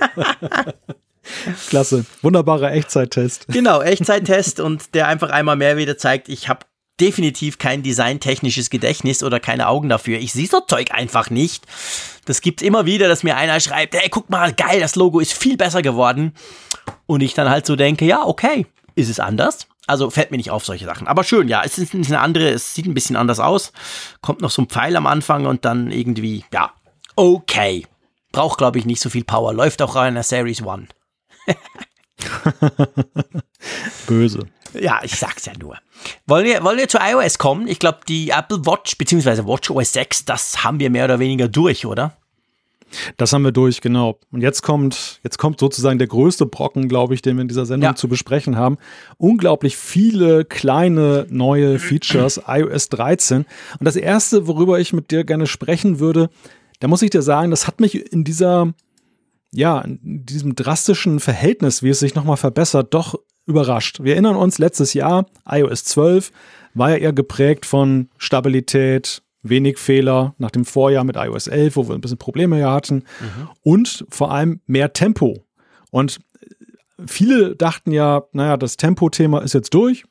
Klasse. 1.69 2.05
Wunderbarer 2.21 2.71
Echtzeittest. 2.71 3.47
Genau, 3.49 3.82
Echtzeittest 3.82 4.59
und 4.59 4.93
der 4.93 5.07
einfach 5.07 5.30
einmal 5.30 5.55
mehr 5.55 5.78
wieder 5.78 5.97
zeigt, 5.97 6.30
ich 6.30 6.49
habe 6.49 6.65
definitiv 6.99 7.59
kein 7.59 7.84
designtechnisches 7.84 8.69
Gedächtnis 8.69 9.23
oder 9.23 9.39
keine 9.39 9.67
Augen 9.67 9.89
dafür. 9.89 10.17
Ich 10.17 10.34
sehe 10.34 10.47
so 10.47 10.61
Zeug 10.61 10.91
einfach 10.91 11.30
nicht. 11.30 11.65
Das 12.25 12.41
gibt 12.41 12.61
immer 12.61 12.86
wieder, 12.86 13.07
dass 13.07 13.23
mir 13.23 13.38
einer 13.38 13.59
schreibt, 13.59 13.95
hey, 13.95 14.09
guck 14.09 14.30
mal, 14.30 14.53
geil, 14.53 14.80
das 14.80 14.95
Logo 14.95 15.19
ist 15.19 15.34
viel 15.34 15.57
besser 15.57 15.82
geworden. 15.82 16.34
Und 17.05 17.21
ich 17.21 17.34
dann 17.34 17.49
halt 17.49 17.65
so 17.65 17.75
denke, 17.75 18.05
ja, 18.05 18.25
okay, 18.25 18.65
ist 18.95 19.09
es 19.09 19.19
anders? 19.19 19.67
Also 19.86 20.09
fällt 20.09 20.32
mir 20.32 20.38
nicht 20.38 20.51
auf 20.51 20.65
solche 20.65 20.86
Sachen. 20.86 21.07
Aber 21.07 21.23
schön, 21.23 21.47
ja, 21.47 21.61
es 21.63 21.78
ist 21.78 21.93
eine 21.93 22.19
andere, 22.19 22.49
es 22.49 22.73
sieht 22.73 22.88
ein 22.88 22.93
bisschen 22.93 23.15
anders 23.15 23.39
aus. 23.39 23.71
Kommt 24.21 24.41
noch 24.41 24.51
so 24.51 24.63
ein 24.63 24.67
Pfeil 24.67 24.95
am 24.97 25.07
Anfang 25.07 25.45
und 25.45 25.63
dann 25.63 25.91
irgendwie, 25.91 26.43
ja, 26.51 26.71
okay. 27.15 27.86
Braucht, 28.34 28.57
glaube 28.57 28.80
ich, 28.80 28.86
nicht 28.86 28.99
so 28.99 29.09
viel 29.09 29.23
Power. 29.23 29.53
Läuft 29.53 29.82
auch 29.82 29.95
in 30.03 30.15
der 30.15 30.23
Series 30.23 30.61
One. 30.61 30.88
Böse. 34.07 34.39
Ja, 34.73 34.99
ich 35.03 35.15
sag's 35.15 35.45
ja 35.45 35.53
nur. 35.59 35.77
Wollen 36.25 36.45
wir, 36.45 36.63
wollen 36.63 36.77
wir 36.77 36.87
zu 36.87 36.99
iOS 36.99 37.37
kommen? 37.37 37.67
Ich 37.67 37.79
glaube, 37.79 37.99
die 38.07 38.29
Apple 38.29 38.65
Watch 38.65 38.97
bzw. 38.97 39.45
WatchOS 39.45 39.93
6, 39.93 40.25
das 40.25 40.63
haben 40.63 40.79
wir 40.79 40.89
mehr 40.89 41.05
oder 41.05 41.19
weniger 41.19 41.47
durch, 41.47 41.85
oder? 41.85 42.17
Das 43.17 43.33
haben 43.33 43.43
wir 43.43 43.51
durch, 43.51 43.81
genau. 43.81 44.19
Und 44.31 44.41
jetzt 44.41 44.61
kommt, 44.61 45.19
jetzt 45.23 45.37
kommt 45.37 45.59
sozusagen 45.59 45.99
der 45.99 46.07
größte 46.07 46.45
Brocken, 46.45 46.87
glaube 46.87 47.13
ich, 47.13 47.21
den 47.21 47.35
wir 47.35 47.41
in 47.41 47.47
dieser 47.47 47.65
Sendung 47.65 47.91
ja. 47.91 47.95
zu 47.95 48.07
besprechen 48.07 48.55
haben. 48.55 48.77
Unglaublich 49.17 49.75
viele 49.75 50.45
kleine 50.45 51.27
neue 51.29 51.79
Features, 51.79 52.41
iOS 52.47 52.89
13. 52.89 53.45
Und 53.79 53.85
das 53.85 53.95
erste, 53.95 54.47
worüber 54.47 54.79
ich 54.79 54.93
mit 54.93 55.11
dir 55.11 55.23
gerne 55.23 55.47
sprechen 55.47 55.99
würde, 55.99 56.29
da 56.79 56.87
muss 56.87 57.01
ich 57.01 57.09
dir 57.09 57.21
sagen, 57.21 57.51
das 57.51 57.67
hat 57.67 57.79
mich 57.79 58.13
in 58.13 58.23
dieser 58.23 58.73
ja, 59.58 59.82
in 59.82 60.24
diesem 60.24 60.53
drastischen 60.53 61.20
Verhältnis, 61.20 61.82
wie 61.82 61.89
es 61.89 61.97
sich 61.97 62.14
nochmal 62.14 62.38
verbessert, 62.38 62.93
doch 62.93 63.16
überrascht. 63.47 64.03
Wir 64.03 64.14
erinnern 64.14 64.36
uns, 64.36 64.60
letztes 64.60 64.93
Jahr, 64.93 65.26
iOS 65.49 65.84
12, 65.86 66.32
war 66.76 66.91
ja 66.91 66.97
eher 66.97 67.14
geprägt 67.14 67.66
von 67.66 68.10
Stabilität, 68.20 69.24
wenig 69.41 69.80
Fehler 69.80 70.36
nach 70.38 70.51
dem 70.51 70.64
Vorjahr 70.64 71.03
mit 71.03 71.16
iOS 71.16 71.47
11, 71.47 71.76
wo 71.76 71.88
wir 71.88 71.95
ein 71.95 72.01
bisschen 72.01 72.20
Probleme 72.20 72.60
ja 72.60 72.72
hatten 72.72 72.97
mhm. 72.97 73.49
und 73.64 74.05
vor 74.10 74.32
allem 74.32 74.62
mehr 74.68 74.93
Tempo. 74.93 75.43
Und 75.89 76.20
viele 77.08 77.55
dachten 77.55 77.91
ja, 77.91 78.26
naja, 78.34 78.58
das 78.58 78.78
Tempo-Thema 78.78 79.41
ist 79.41 79.55
jetzt 79.55 79.74
durch. 79.74 80.03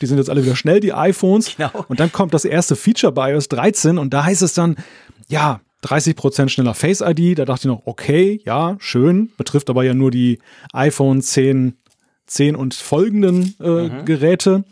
Die 0.00 0.06
sind 0.06 0.16
jetzt 0.16 0.30
alle 0.30 0.42
wieder 0.42 0.56
schnell, 0.56 0.80
die 0.80 0.94
iPhones. 0.94 1.54
Genau. 1.58 1.84
Und 1.88 2.00
dann 2.00 2.10
kommt 2.12 2.32
das 2.32 2.46
erste 2.46 2.76
Feature 2.76 3.12
bei 3.12 3.34
iOS 3.34 3.48
13 3.48 3.98
und 3.98 4.14
da 4.14 4.24
heißt 4.24 4.40
es 4.40 4.54
dann, 4.54 4.76
ja, 5.28 5.60
30% 5.84 6.48
schneller 6.48 6.74
Face 6.74 7.00
ID. 7.00 7.38
Da 7.38 7.44
dachte 7.44 7.68
ich 7.68 7.74
noch, 7.74 7.86
okay, 7.86 8.40
ja, 8.44 8.76
schön. 8.78 9.32
Betrifft 9.36 9.70
aber 9.70 9.84
ja 9.84 9.94
nur 9.94 10.10
die 10.10 10.38
iPhone 10.72 11.22
10, 11.22 11.76
10 12.26 12.56
und 12.56 12.74
folgenden 12.74 13.54
äh, 13.60 13.88
mhm. 13.88 14.04
Geräte. 14.04 14.64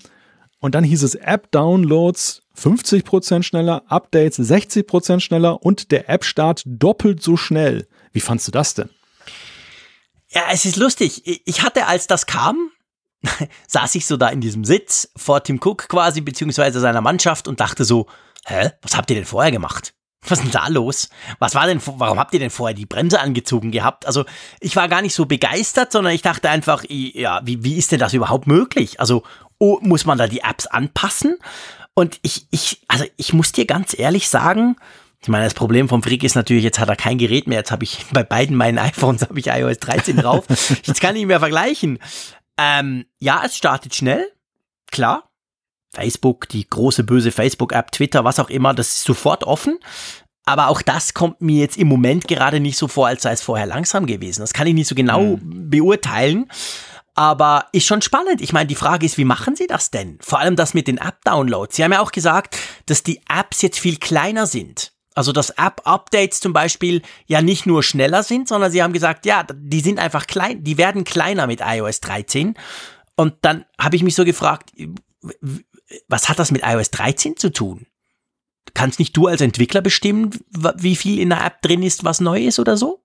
Und 0.61 0.75
dann 0.75 0.85
hieß 0.85 1.03
es 1.03 1.15
App-Downloads 1.15 2.43
50% 2.57 3.43
schneller, 3.43 3.83
Updates 3.89 4.39
60% 4.39 5.21
schneller 5.21 5.63
und 5.63 5.91
der 5.91 6.09
App-Start 6.09 6.63
doppelt 6.67 7.23
so 7.23 7.37
schnell. 7.37 7.89
Wie 8.13 8.21
fandst 8.21 8.47
du 8.47 8.53
das 8.53 8.75
denn? 8.75 8.91
Ja, 10.29 10.43
es 10.51 10.65
ist 10.65 10.77
lustig. 10.77 11.23
Ich 11.47 11.63
hatte, 11.63 11.87
als 11.87 12.07
das 12.07 12.27
kam, 12.27 12.71
saß 13.69 13.95
ich 13.95 14.07
so 14.07 14.17
da 14.17 14.29
in 14.29 14.41
diesem 14.41 14.65
Sitz 14.65 15.11
vor 15.17 15.43
Tim 15.43 15.61
Cook 15.63 15.89
quasi, 15.89 16.21
beziehungsweise 16.21 16.81
seiner 16.81 17.01
Mannschaft 17.01 17.49
und 17.49 17.61
dachte 17.61 17.85
so, 17.85 18.07
hä, 18.47 18.71
was 18.83 18.97
habt 18.97 19.11
ihr 19.11 19.17
denn 19.17 19.25
vorher 19.25 19.53
gemacht? 19.53 19.95
Was 20.25 20.39
ist 20.39 20.45
denn 20.45 20.53
da 20.53 20.69
los? 20.69 21.09
Was 21.41 21.55
war 21.55 21.67
denn, 21.67 21.81
warum 21.85 22.19
habt 22.19 22.33
ihr 22.33 22.41
denn 22.41 22.51
vorher 22.51 22.75
die 22.75 22.87
Bremse 22.87 23.21
angezogen 23.21 23.73
gehabt? 23.73 24.07
Also, 24.07 24.25
ich 24.61 24.77
war 24.77 24.89
gar 24.89 25.03
nicht 25.03 25.15
so 25.15 25.27
begeistert, 25.27 25.91
sondern 25.91 26.15
ich 26.15 26.23
dachte 26.23 26.49
einfach, 26.49 26.85
ja, 26.89 27.41
wie, 27.45 27.65
wie 27.65 27.77
ist 27.77 27.91
denn 27.91 27.99
das 27.99 28.13
überhaupt 28.13 28.47
möglich? 28.47 29.01
Also, 29.01 29.25
oh, 29.59 29.79
muss 29.81 30.05
man 30.05 30.19
da 30.19 30.29
die 30.29 30.41
Apps 30.41 30.67
anpassen? 30.67 31.39
Und 31.95 32.21
ich, 32.23 32.47
ich, 32.51 32.83
also, 32.87 33.05
ich 33.17 33.33
muss 33.33 33.51
dir 33.51 33.67
ganz 33.67 33.99
ehrlich 33.99 34.29
sagen, 34.29 34.77
ich 35.23 35.29
meine, 35.29 35.45
das 35.45 35.55
Problem 35.55 35.89
vom 35.89 36.03
Freak 36.03 36.25
ist 36.25 36.35
natürlich, 36.35 36.65
jetzt 36.65 36.81
hat 36.81 36.89
er 36.89 36.97
kein 36.97 37.19
Gerät 37.19 37.47
mehr. 37.47 37.59
Jetzt 37.59 37.71
habe 37.71 37.85
ich 37.85 38.07
bei 38.13 38.25
beiden 38.25 38.57
meinen 38.57 38.79
iPhones 38.79 39.23
habe 39.29 39.39
ich 39.39 39.47
iOS 39.47 39.79
13 39.79 40.17
drauf. 40.17 40.45
Jetzt 40.85 41.01
kann 41.01 41.17
ich 41.17 41.27
mehr 41.27 41.41
vergleichen. 41.41 41.99
Ähm, 42.59 43.07
ja, 43.19 43.43
es 43.45 43.57
startet 43.57 43.95
schnell, 43.95 44.31
klar. 44.91 45.32
Facebook, 45.93 46.49
die 46.49 46.69
große 46.69 47.05
böse 47.05 47.33
Facebook-App, 47.33 47.93
Twitter, 47.93 48.25
was 48.25 48.39
auch 48.39 48.51
immer, 48.51 48.75
das 48.75 48.95
ist 48.95 49.05
sofort 49.05 49.45
offen. 49.45 49.79
Aber 50.45 50.69
auch 50.69 50.83
das 50.83 51.15
kommt 51.15 51.41
mir 51.41 51.61
jetzt 51.61 51.77
im 51.77 51.87
Moment 51.87 52.27
gerade 52.27 52.59
nicht 52.59 52.77
so 52.77 52.89
vor, 52.89 53.07
als 53.07 53.23
sei 53.23 53.33
es 53.33 53.43
vorher 53.43 53.67
langsam 53.67 54.07
gewesen. 54.07 54.41
Das 54.41 54.53
kann 54.53 54.67
ich 54.67 54.75
nicht 54.75 54.89
so 54.89 54.95
genau 54.95 55.37
mhm. 55.37 55.71
beurteilen. 55.71 56.51
Aber 57.15 57.67
ist 57.73 57.87
schon 57.87 58.03
spannend. 58.03 58.41
Ich 58.41 58.53
meine, 58.53 58.67
die 58.67 58.75
Frage 58.75 59.05
ist, 59.05 59.19
wie 59.19 59.25
machen 59.25 59.55
Sie 59.55 59.67
das 59.67 59.91
denn? 59.91 60.19
Vor 60.21 60.41
allem 60.41 60.57
das 60.57 60.75
mit 60.75 60.89
den 60.89 60.97
App-Downloads. 60.97 61.77
Sie 61.77 61.85
haben 61.85 61.93
ja 61.93 62.01
auch 62.01 62.11
gesagt, 62.11 62.57
dass 62.87 63.03
die 63.03 63.21
Apps 63.29 63.61
jetzt 63.63 63.79
viel 63.79 63.99
kleiner 63.99 64.47
sind. 64.47 64.93
Also 65.15 65.33
dass 65.33 65.51
App-Updates 65.51 66.41
zum 66.41 66.55
Beispiel 66.55 67.03
ja 67.27 67.43
nicht 67.43 67.67
nur 67.67 67.83
schneller 67.83 68.23
sind, 68.23 68.49
sondern 68.49 68.73
Sie 68.73 68.83
haben 68.83 68.95
gesagt, 68.95 69.27
ja, 69.27 69.45
die 69.55 69.81
sind 69.81 69.99
einfach 69.99 70.27
klein, 70.27 70.65
die 70.65 70.79
werden 70.79 71.05
kleiner 71.05 71.47
mit 71.47 71.61
iOS 71.61 72.01
13. 72.01 72.55
Und 73.15 73.35
dann 73.43 73.67
habe 73.79 73.97
ich 73.97 74.03
mich 74.03 74.15
so 74.15 74.25
gefragt, 74.25 74.73
was 76.09 76.29
hat 76.29 76.39
das 76.39 76.51
mit 76.51 76.63
iOS 76.65 76.91
13 76.91 77.37
zu 77.37 77.51
tun? 77.51 77.87
Kannst 78.75 78.99
nicht 78.99 79.17
du 79.17 79.27
als 79.27 79.41
Entwickler 79.41 79.81
bestimmen, 79.81 80.31
wie 80.77 80.97
viel 80.97 81.19
in 81.19 81.31
der 81.31 81.45
App 81.45 81.63
drin 81.63 81.83
ist, 81.83 82.05
was 82.05 82.21
neu 82.21 82.45
ist 82.45 82.59
oder 82.59 82.77
so? 82.77 83.02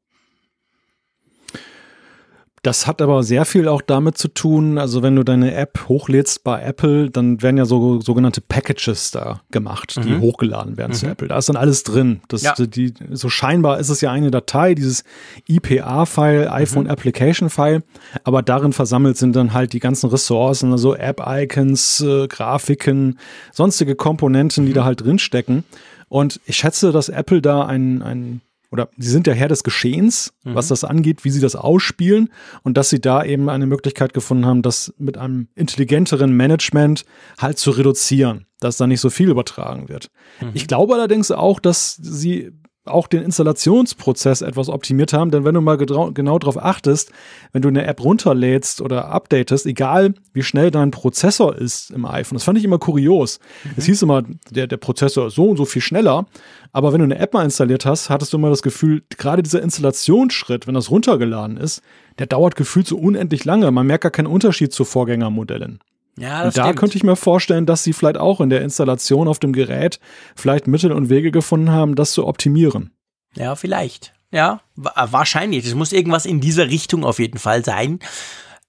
Das 2.64 2.88
hat 2.88 3.02
aber 3.02 3.22
sehr 3.24 3.46
viel 3.46 3.68
auch 3.68 3.82
damit 3.82 4.18
zu 4.18 4.30
tun, 4.30 4.78
also 4.78 5.04
wenn 5.04 5.16
du 5.16 5.24
deine 5.24 5.54
App 5.54 5.86
hochlädst 5.88 6.44
bei 6.44 6.62
Apple, 6.62 7.10
dann 7.12 7.42
werden 7.42 7.58
ja 7.58 7.66
so 7.66 8.02
sogenannte 8.02 8.42
Packages 8.42 9.12
da 9.12 9.42
gemacht, 9.52 10.00
die 10.04 10.10
mhm. 10.10 10.22
hochgeladen 10.22 10.76
werden 10.76 10.92
mhm. 10.92 10.96
zu 10.96 11.08
Apple. 11.08 11.28
Da 11.28 11.38
ist 11.38 11.50
dann 11.50 11.56
alles 11.56 11.84
drin. 11.84 12.22
Das, 12.28 12.42
ja. 12.42 12.56
die, 12.58 12.94
so 13.12 13.30
scheinbar 13.30 13.80
ist 13.80 13.90
es 13.90 14.02
ja 14.02 14.12
eine 14.12 14.32
Datei, 14.32 14.74
dieses 14.74 15.04
IPA-File, 15.48 16.50
iPhone 16.50 16.86
mhm. 16.86 16.90
Application 16.90 17.50
File, 17.50 17.84
aber 18.24 18.42
darin 18.42 18.74
versammelt 18.74 19.18
sind 19.18 19.36
dann 19.36 19.54
halt 19.54 19.74
die 19.74 19.80
ganzen 19.80 20.10
Ressourcen, 20.10 20.72
also 20.72 20.96
App-Icons, 20.96 22.02
äh, 22.02 22.28
Grafiken, 22.28 23.20
sonstige 23.54 23.96
Komponenten, 23.96 24.66
die 24.66 24.72
mhm. 24.72 24.76
da 24.76 24.86
halt 24.86 25.02
drinstecken. 25.02 25.64
Und 26.10 26.40
ich 26.46 26.58
schätze, 26.58 26.92
dass 26.92 27.10
Apple 27.10 27.42
da 27.42 27.66
ein, 27.66 28.02
ein 28.02 28.42
oder 28.72 28.90
sie 28.98 29.10
sind 29.10 29.28
der 29.28 29.36
Herr 29.36 29.48
des 29.48 29.64
Geschehens, 29.64 30.34
mhm. 30.44 30.56
was 30.56 30.68
das 30.68 30.84
angeht, 30.84 31.24
wie 31.24 31.30
sie 31.30 31.40
das 31.40 31.56
ausspielen 31.56 32.30
und 32.64 32.78
dass 32.78 32.90
sie 32.90 33.00
da 33.00 33.24
eben 33.24 33.50
eine 33.50 33.66
Möglichkeit 33.66 34.14
gefunden 34.14 34.46
haben, 34.46 34.62
das 34.62 34.94
mit 34.98 35.18
einem 35.18 35.48
intelligenteren 35.56 36.32
Management 36.34 37.06
halt 37.38 37.58
zu 37.58 37.72
reduzieren, 37.72 38.46
dass 38.60 38.78
da 38.78 38.88
nicht 38.88 39.02
so 39.02 39.10
viel 39.10 39.30
übertragen 39.30 39.90
wird. 39.90 40.10
Mhm. 40.42 40.52
Ich 40.54 40.68
glaube 40.68 40.96
allerdings 40.96 41.32
auch, 41.32 41.60
dass 41.60 41.96
sie 41.96 42.52
auch 42.88 43.08
den 43.08 43.24
Installationsprozess 43.24 44.42
etwas 44.42 44.70
optimiert 44.70 45.14
haben, 45.14 45.32
denn 45.32 45.46
wenn 45.46 45.54
du 45.54 45.62
mal 45.62 45.78
genau 45.78 46.40
darauf 46.40 46.58
achtest, 46.58 47.12
wenn 47.52 47.62
du 47.62 47.68
eine 47.68 47.86
App 47.86 48.04
runterlädst 48.04 48.82
oder 48.82 49.10
updatest, 49.10 49.66
egal 49.66 50.14
wie 50.34 50.44
schnell 50.44 50.72
dein 50.72 50.92
Prozessor 50.92 51.56
ist 51.56 51.92
im 51.92 52.06
iPhone, 52.06 52.36
das 52.36 52.44
fand 52.44 52.58
ich 52.58 52.64
immer 52.64 52.80
kurios. 52.80 53.40
Mhm. 53.64 53.72
Es 53.78 53.86
hieß 53.86 54.02
immer, 54.02 54.24
der, 54.50 54.68
der 54.68 54.78
Prozessor 54.78 55.28
ist 55.28 55.36
so 55.36 55.50
und 55.50 55.58
so 55.58 55.66
viel 55.66 55.82
schneller, 55.82 56.26
aber 56.72 56.94
wenn 56.94 57.00
du 57.00 57.06
eine 57.06 57.20
App 57.20 57.34
mal 57.34 57.44
installiert 57.44 57.86
hast, 57.86 58.10
hattest 58.10 58.34
du 58.34 58.38
immer 58.38 58.50
das 58.50 58.62
Gefühl, 58.62 59.04
gerade 59.18 59.44
dieser 59.44 59.62
Installationsschritt, 59.62 60.68
wenn 60.68 60.74
das 60.76 60.92
runtergeladen 60.92 61.58
ist, 61.58 61.82
der 62.20 62.28
dauert 62.28 62.56
gefühlt 62.56 62.88
so 62.88 62.98
unendlich 62.98 63.46
lange. 63.46 63.70
Man 63.72 63.88
merkt 63.88 64.04
gar 64.04 64.12
keinen 64.12 64.28
Unterschied 64.28 64.74
zu 64.74 64.86
Vorgängermodellen. 64.86 65.80
Ja, 66.18 66.44
das 66.44 66.56
und 66.56 66.58
da 66.58 66.64
stimmt. 66.66 66.80
könnte 66.80 66.98
ich 66.98 67.04
mir 67.04 67.16
vorstellen, 67.16 67.66
dass 67.66 67.84
sie 67.84 67.94
vielleicht 67.94 68.18
auch 68.18 68.42
in 68.42 68.50
der 68.50 68.62
Installation 68.62 69.28
auf 69.28 69.40
dem 69.40 69.54
Gerät 69.54 70.00
vielleicht 70.36 70.68
Mittel 70.68 70.92
und 70.92 71.10
Wege 71.10 71.32
gefunden 71.32 71.72
haben, 71.72 71.96
das 71.96 72.12
zu 72.12 72.26
optimieren. 72.26 72.92
Ja, 73.36 73.56
vielleicht. 73.56 74.14
Ja, 74.32 74.62
äh, 74.78 75.08
wahrscheinlich. 75.12 75.66
Es 75.66 75.76
muss 75.76 75.94
irgendwas 75.94 76.26
in 76.26 76.42
dieser 76.42 76.68
Richtung 76.68 77.06
auf 77.06 77.20
jeden 77.20 77.38
Fall 77.38 77.64
sein. 77.64 78.00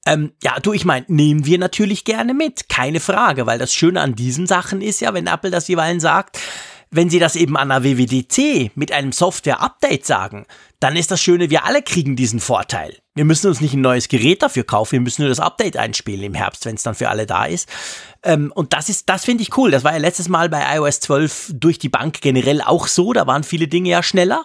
Ähm, 0.06 0.32
ja, 0.42 0.60
du, 0.60 0.72
ich 0.72 0.84
meine, 0.84 1.06
nehmen 1.08 1.46
wir 1.46 1.58
natürlich 1.58 2.04
gerne 2.04 2.34
mit, 2.34 2.68
keine 2.68 3.00
Frage, 3.00 3.46
weil 3.46 3.58
das 3.58 3.74
Schöne 3.74 4.00
an 4.00 4.14
diesen 4.14 4.46
Sachen 4.46 4.80
ist 4.80 5.00
ja, 5.00 5.12
wenn 5.12 5.26
Apple 5.26 5.50
das 5.50 5.68
jeweils 5.68 6.02
sagt, 6.02 6.38
wenn 6.90 7.10
sie 7.10 7.18
das 7.18 7.36
eben 7.36 7.56
an 7.56 7.68
der 7.68 7.84
WWDC 7.84 8.70
mit 8.74 8.92
einem 8.92 9.12
Software-Update 9.12 10.06
sagen, 10.06 10.46
dann 10.80 10.96
ist 10.96 11.10
das 11.10 11.20
Schöne, 11.20 11.50
wir 11.50 11.64
alle 11.64 11.82
kriegen 11.82 12.14
diesen 12.14 12.38
Vorteil. 12.38 12.96
Wir 13.14 13.24
müssen 13.24 13.48
uns 13.48 13.60
nicht 13.60 13.74
ein 13.74 13.80
neues 13.80 14.08
Gerät 14.08 14.42
dafür 14.42 14.62
kaufen, 14.62 14.92
wir 14.92 15.00
müssen 15.00 15.22
nur 15.22 15.28
das 15.28 15.40
Update 15.40 15.76
einspielen 15.76 16.22
im 16.22 16.34
Herbst, 16.34 16.64
wenn 16.66 16.76
es 16.76 16.84
dann 16.84 16.94
für 16.94 17.08
alle 17.08 17.26
da 17.26 17.46
ist. 17.46 17.68
Ähm, 18.22 18.52
und 18.54 18.72
das 18.72 18.88
ist, 18.88 19.08
das 19.08 19.24
finde 19.24 19.42
ich 19.42 19.56
cool. 19.56 19.72
Das 19.72 19.82
war 19.82 19.92
ja 19.92 19.98
letztes 19.98 20.28
Mal 20.28 20.48
bei 20.48 20.76
iOS 20.76 21.00
12 21.00 21.52
durch 21.54 21.78
die 21.78 21.88
Bank 21.88 22.20
generell 22.20 22.62
auch 22.62 22.86
so. 22.86 23.12
Da 23.12 23.26
waren 23.26 23.42
viele 23.42 23.66
Dinge 23.66 23.90
ja 23.90 24.02
schneller. 24.04 24.44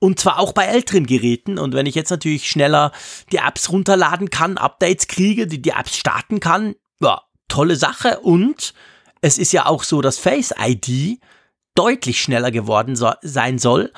Und 0.00 0.18
zwar 0.18 0.38
auch 0.38 0.52
bei 0.52 0.64
älteren 0.64 1.06
Geräten. 1.06 1.58
Und 1.58 1.74
wenn 1.74 1.86
ich 1.86 1.94
jetzt 1.94 2.10
natürlich 2.10 2.48
schneller 2.48 2.92
die 3.32 3.38
Apps 3.38 3.70
runterladen 3.70 4.30
kann, 4.30 4.58
Updates 4.58 5.08
kriege, 5.08 5.46
die 5.46 5.62
die 5.62 5.70
Apps 5.70 5.96
starten 5.96 6.40
kann, 6.40 6.74
ja, 7.00 7.22
tolle 7.48 7.76
Sache. 7.76 8.20
Und 8.20 8.74
es 9.22 9.38
ist 9.38 9.52
ja 9.52 9.66
auch 9.66 9.82
so, 9.82 10.02
dass 10.02 10.18
Face 10.18 10.54
ID 10.58 11.20
deutlich 11.74 12.20
schneller 12.20 12.50
geworden 12.50 12.96
so, 12.96 13.12
sein 13.22 13.58
soll. 13.58 13.92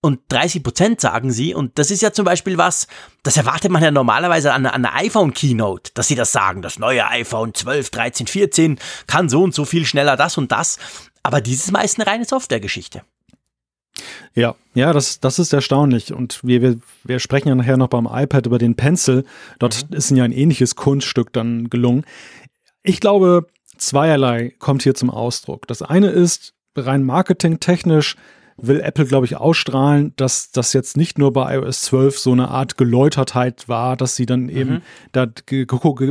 Und 0.00 0.20
30 0.28 0.62
Prozent 0.62 1.00
sagen 1.00 1.32
sie. 1.32 1.54
Und 1.54 1.78
das 1.78 1.90
ist 1.90 2.02
ja 2.02 2.12
zum 2.12 2.24
Beispiel 2.24 2.56
was, 2.56 2.86
das 3.24 3.36
erwartet 3.36 3.72
man 3.72 3.82
ja 3.82 3.90
normalerweise 3.90 4.52
an, 4.52 4.64
an 4.66 4.82
der 4.82 4.94
iPhone-Keynote, 4.94 5.90
dass 5.94 6.06
sie 6.06 6.14
das 6.14 6.30
sagen. 6.30 6.62
Das 6.62 6.78
neue 6.78 7.06
iPhone 7.08 7.52
12, 7.52 7.90
13, 7.90 8.26
14 8.28 8.78
kann 9.08 9.28
so 9.28 9.42
und 9.42 9.54
so 9.54 9.64
viel 9.64 9.84
schneller 9.84 10.16
das 10.16 10.38
und 10.38 10.52
das. 10.52 10.78
Aber 11.24 11.40
dieses 11.40 11.72
Mal 11.72 11.82
ist 11.82 11.98
eine 11.98 12.06
reine 12.06 12.24
Softwaregeschichte. 12.24 13.02
Ja, 14.34 14.54
ja, 14.74 14.92
das, 14.92 15.18
das 15.18 15.40
ist 15.40 15.52
erstaunlich. 15.52 16.12
Und 16.12 16.44
wir, 16.44 16.62
wir, 16.62 16.78
wir 17.02 17.18
sprechen 17.18 17.48
ja 17.48 17.56
nachher 17.56 17.76
noch 17.76 17.88
beim 17.88 18.06
iPad 18.06 18.46
über 18.46 18.58
den 18.58 18.76
Pencil. 18.76 19.24
Dort 19.58 19.90
mhm. 19.90 19.96
ist 19.96 20.10
ja 20.10 20.22
ein 20.22 20.32
ähnliches 20.32 20.76
Kunststück 20.76 21.32
dann 21.32 21.70
gelungen. 21.70 22.04
Ich 22.84 23.00
glaube, 23.00 23.48
zweierlei 23.76 24.54
kommt 24.60 24.84
hier 24.84 24.94
zum 24.94 25.10
Ausdruck. 25.10 25.66
Das 25.66 25.82
eine 25.82 26.10
ist, 26.10 26.54
rein 26.76 27.02
marketingtechnisch 27.02 28.16
will 28.60 28.80
Apple, 28.80 29.06
glaube 29.06 29.26
ich, 29.26 29.36
ausstrahlen, 29.36 30.12
dass 30.16 30.50
das 30.50 30.72
jetzt 30.72 30.96
nicht 30.96 31.18
nur 31.18 31.32
bei 31.32 31.56
iOS 31.56 31.82
12 31.82 32.18
so 32.18 32.32
eine 32.32 32.48
Art 32.48 32.76
Geläutertheit 32.76 33.68
war, 33.68 33.96
dass 33.96 34.16
sie 34.16 34.26
dann 34.26 34.48
eben 34.48 34.70
mhm. 34.70 34.82
da 35.12 35.26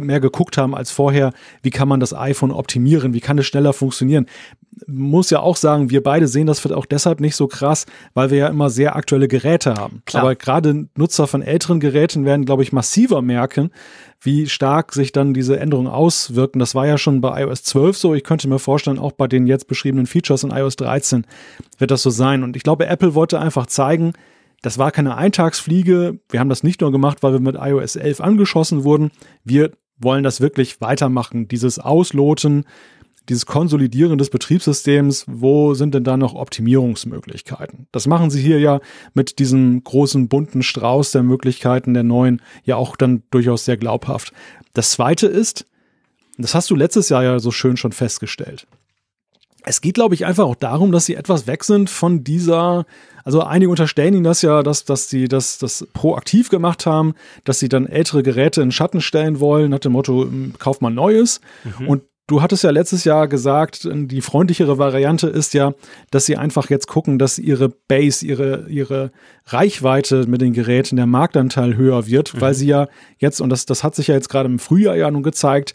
mehr 0.01 0.19
geguckt 0.19 0.57
haben 0.57 0.73
als 0.73 0.89
vorher, 0.91 1.33
wie 1.61 1.69
kann 1.69 1.87
man 1.87 1.99
das 1.99 2.13
iPhone 2.13 2.51
optimieren, 2.51 3.13
wie 3.13 3.19
kann 3.19 3.37
es 3.37 3.45
schneller 3.45 3.73
funktionieren. 3.73 4.27
Muss 4.85 5.29
ja 5.29 5.39
auch 5.39 5.57
sagen, 5.57 5.89
wir 5.89 6.03
beide 6.03 6.27
sehen 6.27 6.47
das 6.47 6.65
auch 6.67 6.85
deshalb 6.85 7.19
nicht 7.19 7.35
so 7.35 7.47
krass, 7.47 7.85
weil 8.13 8.29
wir 8.29 8.37
ja 8.37 8.47
immer 8.47 8.69
sehr 8.69 8.95
aktuelle 8.95 9.27
Geräte 9.27 9.73
haben. 9.73 10.03
Klar. 10.05 10.23
Aber 10.23 10.35
gerade 10.35 10.87
Nutzer 10.95 11.27
von 11.27 11.41
älteren 11.41 11.79
Geräten 11.79 12.25
werden, 12.25 12.45
glaube 12.45 12.63
ich, 12.63 12.71
massiver 12.71 13.21
merken, 13.21 13.71
wie 14.22 14.47
stark 14.47 14.93
sich 14.93 15.11
dann 15.11 15.34
diese 15.34 15.59
Änderungen 15.59 15.88
auswirken. 15.88 16.59
Das 16.59 16.76
war 16.76 16.88
ja 16.88 16.97
schon 16.97 17.22
bei 17.22 17.43
iOS 17.43 17.63
12 17.63 17.97
so. 17.97 18.15
Ich 18.15 18.24
könnte 18.24 18.47
mir 18.47 18.59
vorstellen, 18.59 18.99
auch 18.99 19.11
bei 19.11 19.28
den 19.28 19.45
jetzt 19.45 19.68
beschriebenen 19.68 20.07
Features 20.07 20.43
in 20.43 20.51
iOS 20.51 20.76
13 20.78 21.26
wird 21.78 21.91
das 21.91 22.01
so 22.01 22.09
sein. 22.09 22.43
Und 22.43 22.55
ich 22.55 22.63
glaube, 22.63 22.88
Apple 22.88 23.13
wollte 23.13 23.39
einfach 23.39 23.68
zeigen, 23.68 24.13
das 24.61 24.80
war 24.80 24.91
keine 24.91 25.18
Eintagsfliege. 25.18 26.20
Wir 26.30 26.39
haben 26.39 26.49
das 26.49 26.63
nicht 26.63 26.82
nur 26.82 26.91
gemacht, 26.91 27.22
weil 27.22 27.34
wir 27.34 27.39
mit 27.39 27.55
iOS 27.59 27.95
11 27.95 28.22
angeschossen 28.22 28.84
wurden. 28.84 29.11
Wir 29.43 29.72
wollen 29.99 30.24
das 30.24 30.41
wirklich 30.41 30.82
weitermachen. 30.82 31.47
Dieses 31.47 31.80
Ausloten, 31.80 32.65
dieses 33.30 33.45
Konsolidieren 33.45 34.17
des 34.17 34.30
Betriebssystems, 34.30 35.25
wo 35.28 35.73
sind 35.73 35.93
denn 35.93 36.03
da 36.03 36.17
noch 36.17 36.34
Optimierungsmöglichkeiten? 36.34 37.88
Das 37.91 38.07
machen 38.07 38.30
sie 38.30 38.41
hier 38.41 38.59
ja 38.59 38.80
mit 39.13 39.39
diesem 39.39 39.84
großen 39.84 40.28
bunten 40.28 40.63
Strauß 40.63 41.11
der 41.11 41.23
Möglichkeiten 41.23 41.93
der 41.93 42.03
neuen 42.03 42.41
ja 42.63 42.75
auch 42.75 42.95
dann 42.95 43.23
durchaus 43.32 43.65
sehr 43.65 43.78
glaubhaft. 43.78 44.34
Das 44.73 44.91
zweite 44.91 45.28
ist, 45.28 45.65
das 46.38 46.55
hast 46.55 46.69
du 46.69 46.75
letztes 46.75 47.09
Jahr 47.09 47.23
ja 47.23 47.39
so 47.39 47.51
schön 47.51 47.78
schon 47.78 47.91
festgestellt. 47.91 48.67
Es 49.63 49.82
geht, 49.82 49.95
glaube 49.95 50.15
ich, 50.15 50.25
einfach 50.25 50.45
auch 50.45 50.55
darum, 50.55 50.93
dass 50.93 51.05
sie 51.05 51.15
etwas 51.15 51.45
weg 51.45 51.65
sind 51.65 51.89
von 51.89 52.23
dieser, 52.23 52.86
also 53.25 53.41
einige 53.41 53.69
unterstellen 53.69 54.13
ihnen 54.13 54.23
das 54.23 54.41
ja, 54.41 54.63
dass, 54.63 54.86
dass 54.86 55.09
sie 55.09 55.28
das, 55.28 55.57
das 55.57 55.86
proaktiv 55.91 56.49
gemacht 56.49 56.86
haben, 56.86 57.15
dass 57.43 57.59
sie 57.59 57.67
dann 57.67 57.86
ältere 57.86 58.23
Geräte 58.23 58.61
in 58.61 58.71
Schatten 58.71 59.01
stellen 59.01 59.41
wollen, 59.41 59.71
nach 59.71 59.80
dem 59.80 59.91
Motto, 59.91 60.23
hm, 60.23 60.53
kauf 60.57 60.80
mal 60.80 60.89
Neues. 60.89 61.41
Mhm. 61.80 61.88
Und 61.88 62.03
Du 62.28 62.41
hattest 62.41 62.65
ja 62.65 62.71
letztes 62.71 63.05
Jahr 63.05 63.30
gesagt, 63.30 63.88
die 63.89 64.19
freundlichere 64.19 64.78
Variante 64.78 65.28
ist 65.28 65.53
ja, 65.53 65.73
dass 66.11 66.25
sie 66.25 66.36
einfach 66.36 66.69
jetzt 66.69 66.88
gucken, 66.88 67.17
dass 67.19 67.39
ihre 67.39 67.69
Base, 67.69 68.25
ihre, 68.25 68.67
ihre 68.67 69.11
Reichweite 69.45 70.28
mit 70.28 70.41
den 70.41 70.51
Geräten, 70.51 70.97
der 70.97 71.05
Marktanteil 71.05 71.78
höher 71.78 72.05
wird, 72.05 72.34
mhm. 72.34 72.41
weil 72.41 72.53
sie 72.53 72.67
ja 72.67 72.89
jetzt, 73.17 73.39
und 73.39 73.49
das, 73.49 73.65
das 73.65 73.82
hat 73.82 73.95
sich 73.95 74.07
ja 74.07 74.15
jetzt 74.15 74.28
gerade 74.28 74.49
im 74.49 74.59
Frühjahr 74.59 74.97
ja 74.97 75.09
nun 75.09 75.23
gezeigt, 75.23 75.73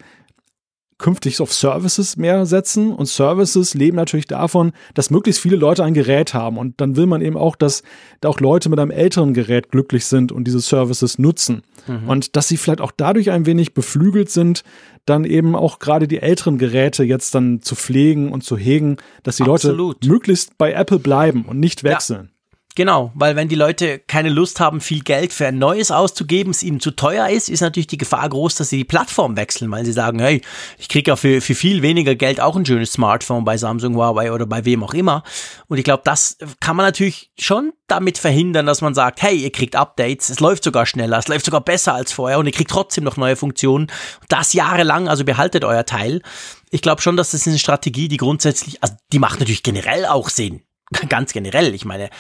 künftig 1.03 1.41
auf 1.43 1.53
Services 1.53 2.17
mehr 2.17 2.47
setzen. 2.47 2.95
Und 2.95 3.07
Services 3.07 3.75
leben 3.75 3.97
natürlich 3.97 4.27
davon, 4.27 4.73
dass 4.95 5.11
möglichst 5.11 5.43
viele 5.43 5.57
Leute 5.57 5.85
ein 5.85 5.93
Gerät 5.93 6.33
haben. 6.33 6.57
Und 6.57 6.81
dann 6.81 6.97
will 6.97 7.07
man 7.07 7.21
eben 7.21 7.37
auch, 7.37 7.57
dass 7.57 7.83
da 8.21 8.31
auch 8.31 8.41
Leute 8.41 8.71
mit 8.71 8.79
einem 8.79 8.91
älteren 8.91 9.35
Gerät 9.35 9.71
glücklich 9.71 10.07
sind 10.07 10.33
und 10.33 10.45
diese 10.45 10.61
Services 10.61 11.19
nutzen. 11.19 11.63
Mhm. 11.87 12.09
Und 12.09 12.37
dass 12.37 12.49
sie 12.49 12.57
vielleicht 12.57 12.81
auch 12.81 12.93
dadurch 12.97 13.31
ein 13.31 13.45
wenig 13.45 13.75
beflügelt 13.75 14.31
sind, 14.31 14.63
dann 15.05 15.25
eben 15.25 15.57
auch 15.57 15.81
gerade 15.81 16.07
die 16.09 16.21
älteren 16.21 16.57
Geräte 16.57 17.03
jetzt 17.03 17.35
dann 17.35 17.61
zu 17.61 17.75
pflegen 17.75 18.33
und 18.33 18.45
zu 18.45 18.57
hegen, 18.57 18.97
dass 19.25 19.37
die 19.37 19.43
Absolut. 19.43 19.97
Leute 19.97 20.09
möglichst 20.09 20.57
bei 20.57 20.73
Apple 20.73 21.01
bleiben 21.01 21.45
und 21.47 21.59
nicht 21.59 21.85
wechseln. 21.85 22.27
Ja. 22.27 22.32
Genau, 22.75 23.13
weil 23.15 23.37
wenn 23.37 23.49
die 23.49 23.55
Leute 23.55 23.99
keine 23.99 24.31
Lust 24.31 24.59
haben, 24.59 24.81
viel 24.81 25.03
Geld 25.03 25.35
für 25.35 25.47
ein 25.47 25.59
neues 25.59 25.91
auszugeben, 25.91 26.53
es 26.53 26.63
ihnen 26.63 26.81
zu 26.81 26.91
teuer 26.93 27.29
ist, 27.29 27.51
ist 27.51 27.61
natürlich 27.61 27.87
die 27.87 27.99
Gefahr 27.99 28.27
groß, 28.27 28.55
dass 28.55 28.71
sie 28.71 28.79
die 28.79 28.85
Plattform 28.85 29.37
wechseln, 29.37 29.71
weil 29.71 29.85
sie 29.85 29.93
sagen, 29.93 30.19
hey, 30.21 30.41
ich 30.79 30.89
kriege 30.89 31.11
ja 31.11 31.17
für, 31.17 31.43
für 31.43 31.55
viel 31.55 31.83
weniger 31.83 32.15
Geld 32.15 32.41
auch 32.41 32.57
ein 32.57 32.65
schönes 32.65 32.93
Smartphone 32.93 33.45
bei 33.45 33.59
Samsung, 33.59 33.95
Huawei 33.97 34.33
oder 34.33 34.47
bei 34.47 34.65
wem 34.65 34.83
auch 34.83 34.95
immer. 34.95 35.23
Und 35.69 35.77
ich 35.77 35.85
glaube, 35.85 36.03
das 36.07 36.39
kann 36.61 36.77
man 36.77 36.87
natürlich 36.87 37.31
schon 37.39 37.75
damit 37.89 38.17
verhindern, 38.17 38.65
dass 38.65 38.81
man 38.81 38.95
sagt, 38.95 39.21
hey, 39.21 39.37
ihr 39.37 39.53
kriegt 39.53 39.77
Updates, 39.77 40.31
es 40.31 40.41
läuft 40.41 40.65
sogar 40.65 40.87
schneller, 40.87 41.19
es 41.19 41.29
läuft 41.29 41.45
sogar 41.45 41.61
besser 41.61 41.93
als 41.93 42.11
vorher 42.11 42.39
und 42.39 42.47
ihr 42.47 42.53
kriegt 42.53 42.71
trotzdem 42.71 43.05
noch 43.05 43.19
neue 43.19 43.37
Funktionen. 43.37 43.89
Das 44.29 44.55
jahrelang, 44.55 45.09
also 45.09 45.25
behaltet 45.25 45.65
euer 45.65 45.85
Teil. 45.85 46.23
Ich 46.71 46.81
glaube 46.81 47.03
schon, 47.03 47.19
dass 47.19 47.33
das 47.33 47.43
ist 47.43 47.49
eine 47.49 47.59
Strategie, 47.59 48.09
die 48.09 48.17
grundsätzlich, 48.17 48.83
also 48.83 48.95
die 49.13 49.19
macht 49.19 49.41
natürlich 49.41 49.63
generell 49.63 50.07
auch 50.07 50.31
Sinn 50.31 50.63
ganz 51.09 51.33
generell. 51.33 51.75
Ich 51.75 51.85
meine, 51.85 52.11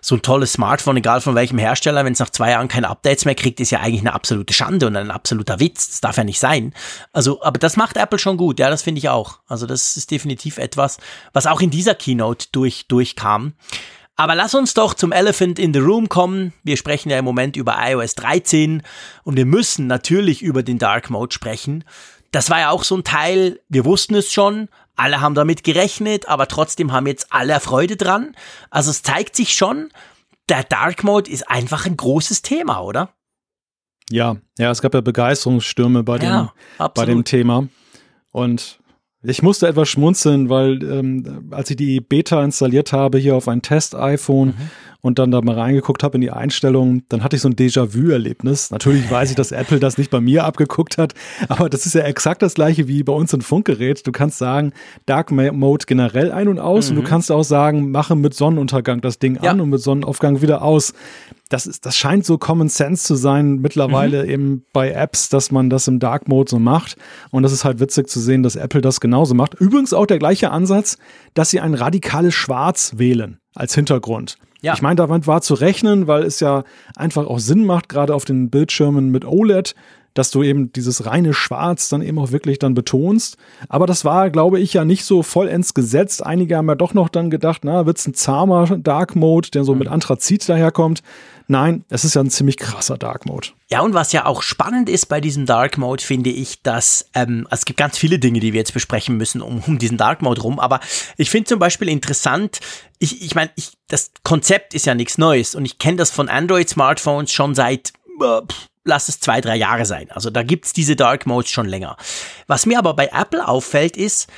so 0.00 0.16
ein 0.16 0.22
tolles 0.22 0.54
Smartphone, 0.54 0.96
egal 0.96 1.20
von 1.20 1.34
welchem 1.34 1.58
Hersteller, 1.58 2.04
wenn 2.04 2.12
es 2.12 2.18
nach 2.18 2.30
zwei 2.30 2.50
Jahren 2.50 2.68
keine 2.68 2.88
Updates 2.88 3.24
mehr 3.24 3.34
kriegt, 3.34 3.60
ist 3.60 3.70
ja 3.70 3.80
eigentlich 3.80 4.00
eine 4.00 4.14
absolute 4.14 4.54
Schande 4.54 4.86
und 4.86 4.96
ein 4.96 5.10
absoluter 5.10 5.60
Witz. 5.60 5.90
Das 5.90 6.00
darf 6.00 6.16
ja 6.16 6.24
nicht 6.24 6.40
sein. 6.40 6.74
Also, 7.12 7.42
aber 7.42 7.58
das 7.58 7.76
macht 7.76 7.96
Apple 7.96 8.18
schon 8.18 8.36
gut. 8.36 8.58
Ja, 8.58 8.70
das 8.70 8.82
finde 8.82 8.98
ich 8.98 9.08
auch. 9.08 9.38
Also, 9.46 9.66
das 9.66 9.96
ist 9.96 10.10
definitiv 10.10 10.58
etwas, 10.58 10.98
was 11.32 11.46
auch 11.46 11.60
in 11.60 11.70
dieser 11.70 11.94
Keynote 11.94 12.48
durch, 12.52 12.86
durchkam. 12.88 13.54
Aber 14.16 14.34
lass 14.34 14.54
uns 14.54 14.74
doch 14.74 14.94
zum 14.94 15.10
Elephant 15.10 15.58
in 15.58 15.72
the 15.72 15.80
Room 15.80 16.08
kommen. 16.08 16.52
Wir 16.62 16.76
sprechen 16.76 17.10
ja 17.10 17.18
im 17.18 17.24
Moment 17.24 17.56
über 17.56 17.76
iOS 17.80 18.14
13 18.14 18.82
und 19.24 19.36
wir 19.36 19.46
müssen 19.46 19.86
natürlich 19.86 20.42
über 20.42 20.62
den 20.62 20.78
Dark 20.78 21.10
Mode 21.10 21.32
sprechen. 21.32 21.84
Das 22.30 22.48
war 22.48 22.60
ja 22.60 22.70
auch 22.70 22.84
so 22.84 22.96
ein 22.96 23.04
Teil, 23.04 23.60
wir 23.68 23.84
wussten 23.84 24.14
es 24.14 24.32
schon, 24.32 24.68
alle 24.96 25.20
haben 25.20 25.34
damit 25.34 25.64
gerechnet, 25.64 26.28
aber 26.28 26.48
trotzdem 26.48 26.92
haben 26.92 27.06
jetzt 27.06 27.32
alle 27.32 27.58
Freude 27.60 27.96
dran. 27.96 28.34
Also 28.70 28.90
es 28.90 29.02
zeigt 29.02 29.36
sich 29.36 29.54
schon, 29.54 29.90
der 30.48 30.64
Dark 30.64 31.04
Mode 31.04 31.30
ist 31.30 31.48
einfach 31.48 31.86
ein 31.86 31.96
großes 31.96 32.42
Thema, 32.42 32.80
oder? 32.80 33.10
Ja, 34.10 34.36
ja, 34.58 34.70
es 34.70 34.82
gab 34.82 34.94
ja 34.94 35.00
Begeisterungsstürme 35.00 36.02
bei, 36.02 36.18
ja, 36.18 36.52
dem, 36.78 36.88
bei 36.94 37.06
dem 37.06 37.24
Thema. 37.24 37.68
Und 38.30 38.78
ich 39.22 39.42
musste 39.42 39.68
etwas 39.68 39.88
schmunzeln, 39.88 40.48
weil 40.48 40.82
ähm, 40.82 41.48
als 41.52 41.70
ich 41.70 41.76
die 41.76 42.00
Beta 42.00 42.42
installiert 42.42 42.92
habe 42.92 43.18
hier 43.18 43.36
auf 43.36 43.48
ein 43.48 43.62
Test-iPhone 43.62 44.48
mhm. 44.48 44.70
Und 45.02 45.18
dann 45.18 45.30
da 45.30 45.42
mal 45.42 45.58
reingeguckt 45.58 46.02
habe 46.02 46.16
in 46.16 46.20
die 46.20 46.30
Einstellungen, 46.30 47.04
dann 47.08 47.22
hatte 47.22 47.36
ich 47.36 47.42
so 47.42 47.48
ein 47.48 47.56
Déjà-vu-Erlebnis. 47.56 48.70
Natürlich 48.70 49.10
weiß 49.10 49.30
ich, 49.30 49.36
dass 49.36 49.52
Apple 49.52 49.80
das 49.80 49.98
nicht 49.98 50.10
bei 50.10 50.20
mir 50.20 50.44
abgeguckt 50.44 50.96
hat, 50.96 51.14
aber 51.48 51.68
das 51.68 51.84
ist 51.86 51.94
ja 51.94 52.02
exakt 52.02 52.40
das 52.40 52.54
gleiche 52.54 52.88
wie 52.88 53.02
bei 53.02 53.12
uns 53.12 53.32
im 53.32 53.40
Funkgerät. 53.40 54.06
Du 54.06 54.12
kannst 54.12 54.38
sagen, 54.38 54.72
Dark 55.04 55.30
Mode 55.30 55.84
generell 55.86 56.32
ein 56.32 56.48
und 56.48 56.58
aus 56.58 56.86
mhm. 56.86 56.90
und 56.90 56.96
du 56.96 57.02
mhm. 57.02 57.10
kannst 57.10 57.30
auch 57.32 57.42
sagen, 57.42 57.90
mache 57.90 58.16
mit 58.16 58.34
Sonnenuntergang 58.34 59.00
das 59.00 59.18
Ding 59.18 59.38
ja. 59.42 59.50
an 59.50 59.60
und 59.60 59.70
mit 59.70 59.80
Sonnenaufgang 59.80 60.40
wieder 60.40 60.62
aus 60.62 60.94
das 61.52 61.66
ist, 61.66 61.84
das 61.84 61.96
scheint 61.96 62.24
so 62.24 62.38
Common 62.38 62.68
Sense 62.68 63.04
zu 63.04 63.14
sein 63.14 63.56
mittlerweile 63.56 64.24
mhm. 64.24 64.30
eben 64.30 64.64
bei 64.72 64.90
Apps, 64.90 65.28
dass 65.28 65.50
man 65.50 65.68
das 65.68 65.86
im 65.86 65.98
Dark 65.98 66.28
Mode 66.28 66.50
so 66.50 66.58
macht. 66.58 66.96
Und 67.30 67.42
das 67.42 67.52
ist 67.52 67.64
halt 67.64 67.78
witzig 67.78 68.08
zu 68.08 68.20
sehen, 68.20 68.42
dass 68.42 68.56
Apple 68.56 68.80
das 68.80 69.00
genauso 69.00 69.34
macht. 69.34 69.54
Übrigens 69.54 69.92
auch 69.92 70.06
der 70.06 70.18
gleiche 70.18 70.50
Ansatz, 70.50 70.96
dass 71.34 71.50
sie 71.50 71.60
ein 71.60 71.74
radikales 71.74 72.34
Schwarz 72.34 72.94
wählen 72.96 73.41
als 73.54 73.74
Hintergrund. 73.74 74.36
Ja. 74.62 74.74
Ich 74.74 74.82
meine, 74.82 74.96
damit 74.96 75.26
war 75.26 75.42
zu 75.42 75.54
rechnen, 75.54 76.06
weil 76.06 76.22
es 76.22 76.40
ja 76.40 76.64
einfach 76.94 77.26
auch 77.26 77.40
Sinn 77.40 77.66
macht, 77.66 77.88
gerade 77.88 78.14
auf 78.14 78.24
den 78.24 78.48
Bildschirmen 78.48 79.10
mit 79.10 79.24
OLED, 79.24 79.74
dass 80.14 80.30
du 80.30 80.42
eben 80.42 80.72
dieses 80.72 81.06
reine 81.06 81.32
Schwarz 81.34 81.88
dann 81.88 82.02
eben 82.02 82.18
auch 82.18 82.32
wirklich 82.32 82.58
dann 82.58 82.74
betonst. 82.74 83.38
Aber 83.68 83.86
das 83.86 84.04
war, 84.04 84.30
glaube 84.30 84.60
ich, 84.60 84.74
ja 84.74 84.84
nicht 84.84 85.04
so 85.04 85.22
vollends 85.22 85.74
gesetzt. 85.74 86.24
Einige 86.24 86.56
haben 86.56 86.68
ja 86.68 86.74
doch 86.74 86.94
noch 86.94 87.08
dann 87.08 87.30
gedacht, 87.30 87.62
na, 87.64 87.86
wird's 87.86 88.06
ein 88.06 88.14
zahmer 88.14 88.78
Dark 88.78 89.16
Mode, 89.16 89.50
der 89.50 89.64
so 89.64 89.72
mhm. 89.72 89.80
mit 89.80 89.88
Anthrazit 89.88 90.48
daherkommt. 90.48 91.02
Nein, 91.48 91.84
es 91.88 92.04
ist 92.04 92.14
ja 92.14 92.22
ein 92.22 92.30
ziemlich 92.30 92.56
krasser 92.56 92.98
Dark 92.98 93.26
Mode. 93.26 93.48
Ja, 93.68 93.80
und 93.80 93.94
was 93.94 94.12
ja 94.12 94.26
auch 94.26 94.42
spannend 94.42 94.88
ist 94.88 95.06
bei 95.06 95.20
diesem 95.20 95.46
Dark 95.46 95.78
Mode, 95.78 96.02
finde 96.02 96.30
ich, 96.30 96.62
dass 96.62 97.06
ähm, 97.14 97.46
es 97.50 97.64
gibt 97.64 97.78
ganz 97.78 97.98
viele 97.98 98.18
Dinge, 98.18 98.40
die 98.40 98.52
wir 98.52 98.60
jetzt 98.60 98.74
besprechen 98.74 99.16
müssen 99.16 99.40
um, 99.40 99.62
um 99.66 99.78
diesen 99.78 99.96
Dark 99.96 100.22
Mode 100.22 100.42
rum. 100.42 100.58
Aber 100.58 100.80
ich 101.16 101.30
finde 101.30 101.48
zum 101.48 101.58
Beispiel 101.58 101.88
interessant, 101.88 102.60
ich, 102.98 103.22
ich 103.22 103.34
meine, 103.34 103.50
ich, 103.56 103.72
das 103.88 104.12
Konzept 104.22 104.74
ist 104.74 104.86
ja 104.86 104.94
nichts 104.94 105.18
Neues 105.18 105.54
und 105.54 105.64
ich 105.64 105.78
kenne 105.78 105.96
das 105.96 106.10
von 106.10 106.28
Android-Smartphones 106.28 107.32
schon 107.32 107.54
seit 107.54 107.92
äh, 108.20 108.40
lass 108.84 109.08
es 109.08 109.20
zwei, 109.20 109.40
drei 109.40 109.56
Jahre 109.56 109.84
sein. 109.84 110.10
Also 110.10 110.30
da 110.30 110.42
gibt's 110.42 110.72
diese 110.72 110.96
Dark 110.96 111.26
Modes 111.26 111.50
schon 111.50 111.66
länger. 111.66 111.96
Was 112.46 112.66
mir 112.66 112.78
aber 112.78 112.94
bei 112.94 113.10
Apple 113.12 113.46
auffällt, 113.46 113.96
ist, 113.96 114.28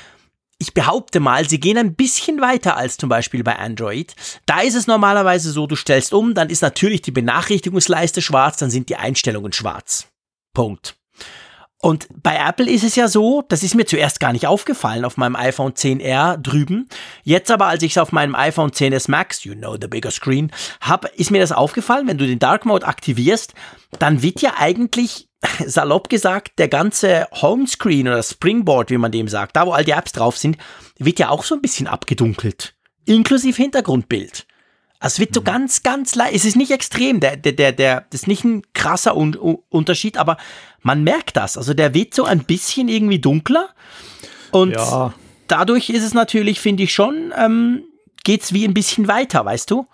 ich 0.65 0.73
behaupte 0.73 1.21
mal, 1.21 1.47
sie 1.47 1.61
gehen 1.61 1.77
ein 1.77 1.95
bisschen 1.95 2.41
weiter 2.41 2.79
als 2.79 2.97
zum 2.97 3.11
Beispiel 3.11 3.45
bei 3.45 3.59
Android. 3.59 4.15
Da 4.47 4.61
ist 4.61 4.75
es 4.75 4.87
normalerweise 4.87 5.51
so, 5.51 5.67
du 5.67 5.77
stellst 5.77 6.15
um, 6.15 6.33
dann 6.33 6.49
ist 6.49 6.63
natürlich 6.63 7.03
die 7.03 7.11
Benachrichtigungsleiste 7.11 8.23
schwarz, 8.23 8.57
dann 8.57 8.71
sind 8.71 8.89
die 8.89 8.97
Einstellungen 8.97 9.53
schwarz. 9.53 10.09
Punkt. 10.55 10.97
Und 11.83 12.09
bei 12.23 12.39
Apple 12.39 12.71
ist 12.71 12.83
es 12.83 12.97
ja 12.97 13.09
so, 13.09 13.43
das 13.47 13.63
ist 13.63 13.75
mir 13.75 13.85
zuerst 13.85 14.21
gar 14.21 14.33
nicht 14.33 14.47
aufgefallen 14.47 15.05
auf 15.05 15.19
meinem 15.19 15.37
iPhone 15.37 15.75
10R 15.75 16.39
drüben. 16.39 16.89
Jetzt 17.25 17.51
aber, 17.51 17.67
als 17.67 17.83
ich 17.83 17.93
es 17.93 17.99
auf 17.99 18.11
meinem 18.11 18.35
iPhone 18.35 18.71
10s 18.71 19.11
Max, 19.11 19.45
you 19.45 19.55
know 19.55 19.77
the 19.79 19.87
bigger 19.87 20.11
screen, 20.11 20.51
habe, 20.81 21.09
ist 21.09 21.31
mir 21.31 21.43
das 21.43 21.53
aufgefallen, 21.53 22.07
wenn 22.07 22.17
du 22.17 22.27
den 22.27 22.39
Dark 22.39 22.65
Mode 22.65 22.87
aktivierst, 22.87 23.53
dann 23.99 24.23
wird 24.23 24.41
ja 24.41 24.55
eigentlich 24.57 25.29
salopp 25.67 26.09
gesagt, 26.09 26.59
der 26.59 26.69
ganze 26.69 27.27
Homescreen 27.33 28.09
oder 28.09 28.23
Springboard, 28.23 28.91
wie 28.91 28.99
man 28.99 29.13
dem 29.13 29.29
sagt, 29.29 29.57
da 29.57 29.67
wo 29.67 29.73
all 29.73 29.85
die 29.85 29.93
Apps 29.93 30.13
drauf 30.13 30.39
sind, 30.39 30.57
wird 30.99 31.19
ja 31.19 31.29
auch 31.29 31.45
so 31.45 31.55
ein 31.55 31.63
bisschen 31.63 31.87
abgedunkelt. 31.87 32.75
Inklusive 33.07 33.61
Hintergrundbild. 33.61 34.47
Also 35.01 35.17
es 35.17 35.19
wird 35.19 35.35
so 35.35 35.41
mhm. 35.41 35.45
ganz, 35.45 35.83
ganz 35.83 36.15
leicht. 36.15 36.35
Es 36.35 36.45
ist 36.45 36.57
nicht 36.57 36.71
extrem, 36.71 37.21
der, 37.21 37.37
der, 37.37 37.53
der, 37.53 37.73
der, 37.73 38.07
das 38.11 38.23
ist 38.23 38.27
nicht 38.27 38.45
ein 38.45 38.63
krasser 38.73 39.17
Un 39.17 39.35
Unterschied, 39.69 40.17
aber 40.17 40.39
man 40.81 41.05
merkt 41.05 41.37
das. 41.37 41.59
Also 41.59 41.75
der 41.75 41.93
wird 41.93 42.15
so 42.15 42.25
ein 42.25 42.45
bisschen 42.45 42.89
irgendwie 42.89 43.19
dunkler. 43.19 43.69
Und 44.51 44.73
ja. 44.73 45.13
dadurch 45.47 45.91
ist 45.91 46.05
es 46.05 46.15
natürlich, 46.15 46.61
finde 46.61 46.85
ich 46.85 46.95
schon, 46.95 47.35
ähm, 47.37 47.85
geht's 48.23 48.55
wie 48.55 48.65
ein 48.65 48.73
bisschen 48.73 49.07
weiter, 49.07 49.45
weißt 49.45 49.71
du? 49.71 49.87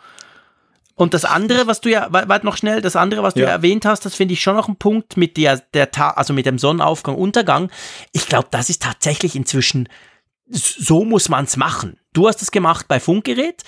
Und 1.00 1.14
das 1.14 1.24
andere, 1.24 1.66
was 1.66 1.80
du 1.80 1.88
ja, 1.88 2.08
warte 2.10 2.44
noch 2.44 2.58
schnell, 2.58 2.82
das 2.82 2.94
andere, 2.94 3.22
was 3.22 3.32
du 3.32 3.40
ja, 3.40 3.46
ja 3.46 3.52
erwähnt 3.52 3.86
hast, 3.86 4.04
das 4.04 4.14
finde 4.14 4.34
ich 4.34 4.42
schon 4.42 4.54
noch 4.54 4.68
ein 4.68 4.76
Punkt 4.76 5.16
mit 5.16 5.38
der, 5.38 5.56
der 5.72 5.92
Ta 5.92 6.10
also 6.10 6.34
mit 6.34 6.44
dem 6.44 6.58
Sonnenaufgang, 6.58 7.14
Untergang. 7.14 7.70
Ich 8.12 8.26
glaube, 8.26 8.48
das 8.50 8.68
ist 8.68 8.82
tatsächlich 8.82 9.34
inzwischen, 9.34 9.88
so 10.46 11.06
muss 11.06 11.30
man's 11.30 11.56
machen. 11.56 11.96
Du 12.12 12.28
hast 12.28 12.42
es 12.42 12.50
gemacht 12.50 12.84
bei 12.86 13.00
Funkgerät. 13.00 13.62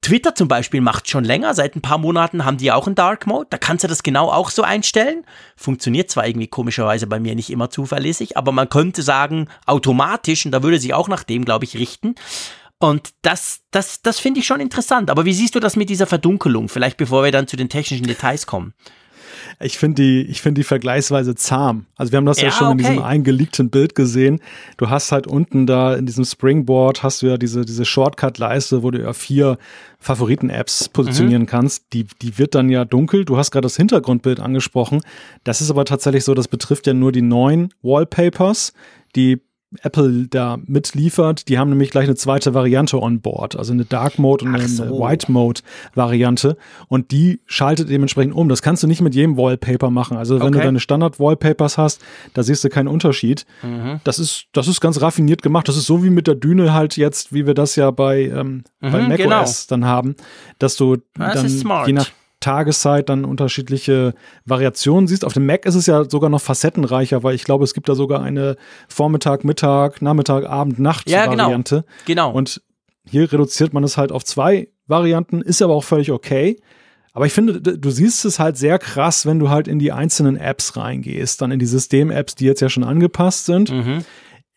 Twitter 0.00 0.34
zum 0.34 0.48
Beispiel 0.48 0.80
macht 0.80 1.10
schon 1.10 1.24
länger, 1.24 1.52
seit 1.52 1.76
ein 1.76 1.82
paar 1.82 1.98
Monaten 1.98 2.46
haben 2.46 2.56
die 2.56 2.72
auch 2.72 2.86
einen 2.86 2.94
Dark 2.94 3.26
Mode. 3.26 3.48
Da 3.50 3.58
kannst 3.58 3.84
du 3.84 3.88
das 3.88 4.02
genau 4.02 4.30
auch 4.30 4.48
so 4.48 4.62
einstellen. 4.62 5.26
Funktioniert 5.56 6.10
zwar 6.10 6.26
irgendwie 6.26 6.48
komischerweise 6.48 7.06
bei 7.06 7.20
mir 7.20 7.34
nicht 7.34 7.50
immer 7.50 7.68
zuverlässig, 7.68 8.38
aber 8.38 8.50
man 8.50 8.70
könnte 8.70 9.02
sagen 9.02 9.48
automatisch 9.66 10.46
und 10.46 10.52
da 10.52 10.62
würde 10.62 10.80
sich 10.80 10.94
auch 10.94 11.08
nach 11.08 11.24
dem, 11.24 11.44
glaube 11.44 11.66
ich, 11.66 11.76
richten. 11.76 12.14
Und 12.78 13.10
das, 13.22 13.60
das, 13.70 14.02
das 14.02 14.20
finde 14.20 14.40
ich 14.40 14.46
schon 14.46 14.60
interessant. 14.60 15.10
Aber 15.10 15.24
wie 15.24 15.34
siehst 15.34 15.54
du 15.54 15.60
das 15.60 15.74
mit 15.74 15.90
dieser 15.90 16.06
Verdunkelung? 16.06 16.68
Vielleicht 16.68 16.96
bevor 16.96 17.24
wir 17.24 17.32
dann 17.32 17.48
zu 17.48 17.56
den 17.56 17.68
technischen 17.68 18.06
Details 18.06 18.46
kommen. 18.46 18.74
Ich 19.60 19.78
finde 19.78 20.02
die, 20.02 20.22
ich 20.22 20.40
finde 20.40 20.60
die 20.60 20.64
vergleichsweise 20.64 21.34
zahm. 21.34 21.86
Also 21.96 22.12
wir 22.12 22.18
haben 22.18 22.26
das 22.26 22.40
ja, 22.40 22.46
ja 22.46 22.52
schon 22.52 22.68
okay. 22.68 22.72
in 22.72 22.78
diesem 22.78 23.02
eingeleakten 23.02 23.70
Bild 23.70 23.94
gesehen. 23.94 24.40
Du 24.76 24.88
hast 24.88 25.10
halt 25.10 25.26
unten 25.26 25.66
da 25.66 25.94
in 25.94 26.06
diesem 26.06 26.24
Springboard 26.24 27.02
hast 27.02 27.22
du 27.22 27.26
ja 27.26 27.36
diese, 27.36 27.64
diese 27.64 27.84
Shortcut-Leiste, 27.84 28.82
wo 28.82 28.90
du 28.90 29.00
ja 29.00 29.12
vier 29.12 29.58
Favoriten-Apps 29.98 30.90
positionieren 30.90 31.42
mhm. 31.42 31.46
kannst. 31.46 31.92
Die, 31.92 32.06
die 32.22 32.38
wird 32.38 32.54
dann 32.54 32.68
ja 32.68 32.84
dunkel. 32.84 33.24
Du 33.24 33.36
hast 33.36 33.50
gerade 33.50 33.66
das 33.66 33.76
Hintergrundbild 33.76 34.40
angesprochen. 34.40 35.00
Das 35.44 35.60
ist 35.60 35.70
aber 35.70 35.84
tatsächlich 35.84 36.24
so, 36.24 36.34
das 36.34 36.48
betrifft 36.48 36.86
ja 36.86 36.94
nur 36.94 37.10
die 37.10 37.22
neuen 37.22 37.74
Wallpapers. 37.82 38.72
Die 39.16 39.40
Apple 39.82 40.28
da 40.28 40.58
mitliefert. 40.64 41.48
Die 41.48 41.58
haben 41.58 41.68
nämlich 41.68 41.90
gleich 41.90 42.04
eine 42.04 42.14
zweite 42.14 42.54
Variante 42.54 43.00
on 43.00 43.20
board, 43.20 43.56
also 43.56 43.72
eine 43.72 43.84
Dark 43.84 44.18
Mode 44.18 44.46
und 44.46 44.58
so. 44.68 44.82
eine 44.82 44.92
White 44.92 45.30
Mode 45.30 45.60
Variante. 45.94 46.56
Und 46.88 47.10
die 47.10 47.40
schaltet 47.46 47.90
dementsprechend 47.90 48.34
um. 48.34 48.48
Das 48.48 48.62
kannst 48.62 48.82
du 48.82 48.86
nicht 48.86 49.02
mit 49.02 49.14
jedem 49.14 49.36
Wallpaper 49.36 49.90
machen. 49.90 50.16
Also 50.16 50.40
wenn 50.40 50.48
okay. 50.48 50.58
du 50.58 50.64
deine 50.64 50.80
Standard 50.80 51.20
Wallpapers 51.20 51.76
hast, 51.76 52.00
da 52.32 52.42
siehst 52.42 52.64
du 52.64 52.70
keinen 52.70 52.88
Unterschied. 52.88 53.44
Mhm. 53.62 54.00
Das 54.04 54.18
ist, 54.18 54.46
das 54.52 54.68
ist 54.68 54.80
ganz 54.80 55.00
raffiniert 55.02 55.42
gemacht. 55.42 55.68
Das 55.68 55.76
ist 55.76 55.86
so 55.86 56.02
wie 56.02 56.10
mit 56.10 56.26
der 56.26 56.34
Düne 56.34 56.72
halt 56.72 56.96
jetzt, 56.96 57.34
wie 57.34 57.46
wir 57.46 57.54
das 57.54 57.76
ja 57.76 57.90
bei, 57.90 58.22
ähm, 58.22 58.64
mhm, 58.80 58.92
bei 58.92 59.02
macOS 59.02 59.18
genau. 59.18 59.50
dann 59.68 59.84
haben, 59.84 60.16
dass 60.58 60.76
du 60.76 60.96
das 61.14 61.60
dann 61.60 61.86
je 61.86 61.92
nach 61.92 62.10
Tageszeit 62.40 63.08
dann 63.08 63.24
unterschiedliche 63.24 64.14
Variationen 64.44 65.06
siehst. 65.06 65.24
Auf 65.24 65.32
dem 65.32 65.46
Mac 65.46 65.66
ist 65.66 65.74
es 65.74 65.86
ja 65.86 66.08
sogar 66.08 66.30
noch 66.30 66.40
facettenreicher, 66.40 67.22
weil 67.22 67.34
ich 67.34 67.44
glaube, 67.44 67.64
es 67.64 67.74
gibt 67.74 67.88
da 67.88 67.94
sogar 67.94 68.22
eine 68.22 68.56
Vormittag, 68.88 69.44
Mittag, 69.44 70.02
Nachmittag, 70.02 70.46
Abend, 70.46 70.78
Nacht 70.78 71.10
ja, 71.10 71.26
genau. 71.26 71.44
Variante. 71.44 71.84
Genau. 72.06 72.30
Und 72.32 72.62
hier 73.04 73.32
reduziert 73.32 73.72
man 73.72 73.82
es 73.84 73.96
halt 73.96 74.12
auf 74.12 74.24
zwei 74.24 74.68
Varianten, 74.86 75.40
ist 75.42 75.62
aber 75.62 75.74
auch 75.74 75.84
völlig 75.84 76.12
okay. 76.12 76.60
Aber 77.12 77.26
ich 77.26 77.32
finde, 77.32 77.60
du 77.60 77.90
siehst 77.90 78.24
es 78.24 78.38
halt 78.38 78.56
sehr 78.56 78.78
krass, 78.78 79.26
wenn 79.26 79.40
du 79.40 79.50
halt 79.50 79.66
in 79.66 79.80
die 79.80 79.90
einzelnen 79.90 80.36
Apps 80.36 80.76
reingehst, 80.76 81.42
dann 81.42 81.50
in 81.50 81.58
die 81.58 81.66
System-Apps, 81.66 82.36
die 82.36 82.44
jetzt 82.44 82.60
ja 82.60 82.68
schon 82.68 82.84
angepasst 82.84 83.46
sind. 83.46 83.72
Mhm. 83.72 84.04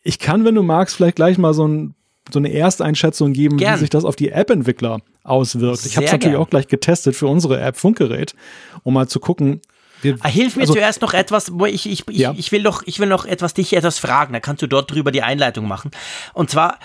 Ich 0.04 0.20
kann, 0.20 0.46
wenn 0.46 0.56
du 0.56 0.62
magst, 0.62 0.96
vielleicht 0.96 1.16
gleich 1.16 1.40
mal 1.40 1.54
so 1.54 1.68
ein 1.68 1.96
so 2.30 2.40
eine 2.40 2.54
Ersteinschätzung 2.54 3.34
geben, 3.34 3.58
Gern. 3.58 3.76
wie 3.76 3.80
sich 3.80 3.90
das 3.90 4.06
auf 4.06 4.16
die 4.16 4.30
App-Entwickler 4.30 5.02
auswirkt. 5.24 5.86
ich 5.86 5.96
habe 5.96 6.06
es 6.06 6.12
natürlich 6.12 6.38
auch 6.38 6.50
gleich 6.50 6.68
getestet 6.68 7.16
für 7.16 7.28
unsere 7.28 7.60
App 7.60 7.78
Funkgerät, 7.78 8.36
um 8.84 8.94
mal 8.94 9.08
zu 9.08 9.20
gucken. 9.20 9.62
Wir, 10.02 10.18
ah, 10.22 10.28
Hilf 10.28 10.56
mir 10.56 10.64
also, 10.64 10.74
zuerst 10.74 11.02
noch 11.02 11.14
etwas, 11.14 11.52
wo 11.54 11.66
ich, 11.66 11.86
ich, 11.88 12.08
ich, 12.08 12.18
ja. 12.18 12.34
ich, 12.36 12.52
will 12.52 12.64
noch, 12.64 12.84
ich 12.86 13.00
will 13.00 13.08
noch 13.08 13.26
etwas, 13.26 13.54
dich 13.54 13.74
etwas 13.74 14.00
fragen, 14.00 14.34
da 14.34 14.40
kannst 14.40 14.62
du 14.62 14.68
dort 14.68 14.92
drüber 14.92 15.12
die 15.12 15.22
Einleitung 15.22 15.68
machen. 15.68 15.92
Und 16.34 16.50
zwar, 16.50 16.80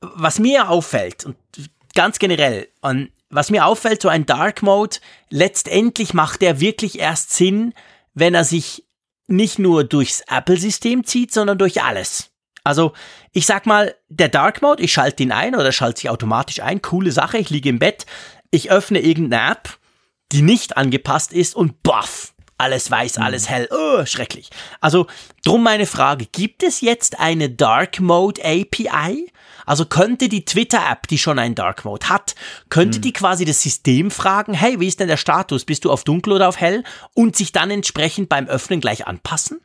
was 0.00 0.38
mir 0.38 0.68
auffällt, 0.68 1.24
und 1.24 1.36
ganz 1.94 2.18
generell, 2.18 2.68
und 2.82 3.10
was 3.30 3.50
mir 3.50 3.66
auffällt, 3.66 4.02
so 4.02 4.08
ein 4.08 4.26
Dark 4.26 4.62
Mode, 4.62 4.98
letztendlich 5.30 6.14
macht 6.14 6.42
der 6.42 6.60
wirklich 6.60 6.98
erst 6.98 7.32
Sinn, 7.32 7.74
wenn 8.14 8.34
er 8.34 8.44
sich 8.44 8.84
nicht 9.26 9.58
nur 9.58 9.84
durchs 9.84 10.22
Apple-System 10.28 11.04
zieht, 11.04 11.32
sondern 11.32 11.58
durch 11.58 11.82
alles. 11.82 12.30
Also, 12.64 12.92
ich 13.32 13.46
sag 13.46 13.66
mal, 13.66 13.94
der 14.08 14.28
Dark 14.28 14.62
Mode, 14.62 14.82
ich 14.82 14.92
schalte 14.92 15.22
ihn 15.22 15.32
ein 15.32 15.54
oder 15.54 15.72
schalte 15.72 16.00
sich 16.00 16.10
automatisch 16.10 16.60
ein. 16.60 16.82
Coole 16.82 17.12
Sache, 17.12 17.38
ich 17.38 17.50
liege 17.50 17.68
im 17.68 17.78
Bett, 17.78 18.06
ich 18.50 18.70
öffne 18.70 19.00
irgendeine 19.00 19.52
App, 19.52 19.78
die 20.32 20.42
nicht 20.42 20.76
angepasst 20.76 21.32
ist 21.32 21.54
und 21.54 21.82
baff, 21.82 22.34
alles 22.58 22.90
weiß, 22.90 23.18
mhm. 23.18 23.22
alles 23.24 23.48
hell, 23.48 23.68
oh, 23.70 24.04
schrecklich. 24.04 24.50
Also, 24.80 25.06
drum 25.44 25.62
meine 25.62 25.86
Frage, 25.86 26.26
gibt 26.26 26.62
es 26.62 26.80
jetzt 26.80 27.20
eine 27.20 27.50
Dark 27.50 28.00
Mode 28.00 28.42
API? 28.44 29.30
Also 29.64 29.84
könnte 29.84 30.30
die 30.30 30.46
Twitter-App, 30.46 31.08
die 31.08 31.18
schon 31.18 31.38
einen 31.38 31.54
Dark 31.54 31.84
Mode 31.84 32.08
hat, 32.08 32.34
könnte 32.70 32.98
mhm. 32.98 33.02
die 33.02 33.12
quasi 33.12 33.44
das 33.44 33.60
System 33.60 34.10
fragen, 34.10 34.54
hey, 34.54 34.80
wie 34.80 34.88
ist 34.88 34.98
denn 34.98 35.08
der 35.08 35.18
Status? 35.18 35.66
Bist 35.66 35.84
du 35.84 35.92
auf 35.92 36.04
dunkel 36.04 36.32
oder 36.32 36.48
auf 36.48 36.58
hell? 36.58 36.84
Und 37.12 37.36
sich 37.36 37.52
dann 37.52 37.70
entsprechend 37.70 38.30
beim 38.30 38.46
Öffnen 38.46 38.80
gleich 38.80 39.06
anpassen? 39.06 39.60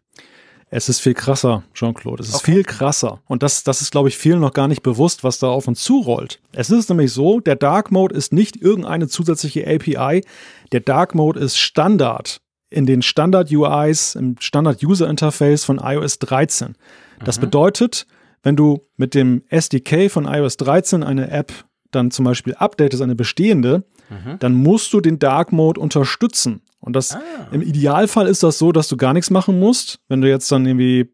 Es 0.75 0.89
ist 0.89 1.01
viel 1.01 1.13
krasser, 1.13 1.61
Jean-Claude. 1.75 2.23
Es 2.23 2.29
ist 2.29 2.35
okay. 2.35 2.53
viel 2.53 2.63
krasser. 2.63 3.19
Und 3.27 3.43
das, 3.43 3.63
das 3.63 3.83
ist, 3.83 3.91
glaube 3.91 4.09
ich, 4.09 4.17
vielen 4.17 4.39
noch 4.39 4.53
gar 4.53 4.67
nicht 4.67 4.81
bewusst, 4.81 5.23
was 5.23 5.37
da 5.37 5.47
auf 5.49 5.67
uns 5.67 5.83
zurollt. 5.83 6.39
Es 6.51 6.71
ist 6.71 6.89
nämlich 6.89 7.13
so, 7.13 7.39
der 7.39 7.55
Dark 7.55 7.91
Mode 7.91 8.15
ist 8.15 8.33
nicht 8.33 8.55
irgendeine 8.55 9.07
zusätzliche 9.07 9.67
API. 9.67 10.23
Der 10.71 10.79
Dark 10.79 11.13
Mode 11.13 11.39
ist 11.39 11.59
Standard 11.59 12.41
in 12.71 12.87
den 12.87 13.03
Standard-UIs, 13.03 14.15
im 14.15 14.37
Standard-User-Interface 14.39 15.63
von 15.63 15.77
iOS 15.77 16.17
13. 16.17 16.75
Das 17.23 17.37
mhm. 17.37 17.41
bedeutet, 17.41 18.07
wenn 18.41 18.55
du 18.55 18.81
mit 18.97 19.13
dem 19.13 19.43
SDK 19.49 20.09
von 20.09 20.25
iOS 20.25 20.57
13 20.57 21.03
eine 21.03 21.29
App 21.29 21.53
dann 21.91 22.09
zum 22.09 22.25
Beispiel 22.25 22.55
updatest, 22.55 23.03
eine 23.03 23.13
bestehende, 23.13 23.83
mhm. 24.09 24.39
dann 24.39 24.55
musst 24.55 24.91
du 24.93 25.01
den 25.01 25.19
Dark 25.19 25.51
Mode 25.51 25.79
unterstützen. 25.79 26.63
Und 26.83 26.95
das 26.95 27.15
ah. 27.15 27.21
im 27.51 27.61
Idealfall 27.61 28.27
ist 28.27 28.43
das 28.43 28.57
so, 28.57 28.71
dass 28.71 28.89
du 28.89 28.97
gar 28.97 29.13
nichts 29.13 29.29
machen 29.29 29.59
musst. 29.59 29.99
Wenn 30.09 30.21
du 30.21 30.29
jetzt 30.29 30.51
dann 30.51 30.65
irgendwie 30.65 31.09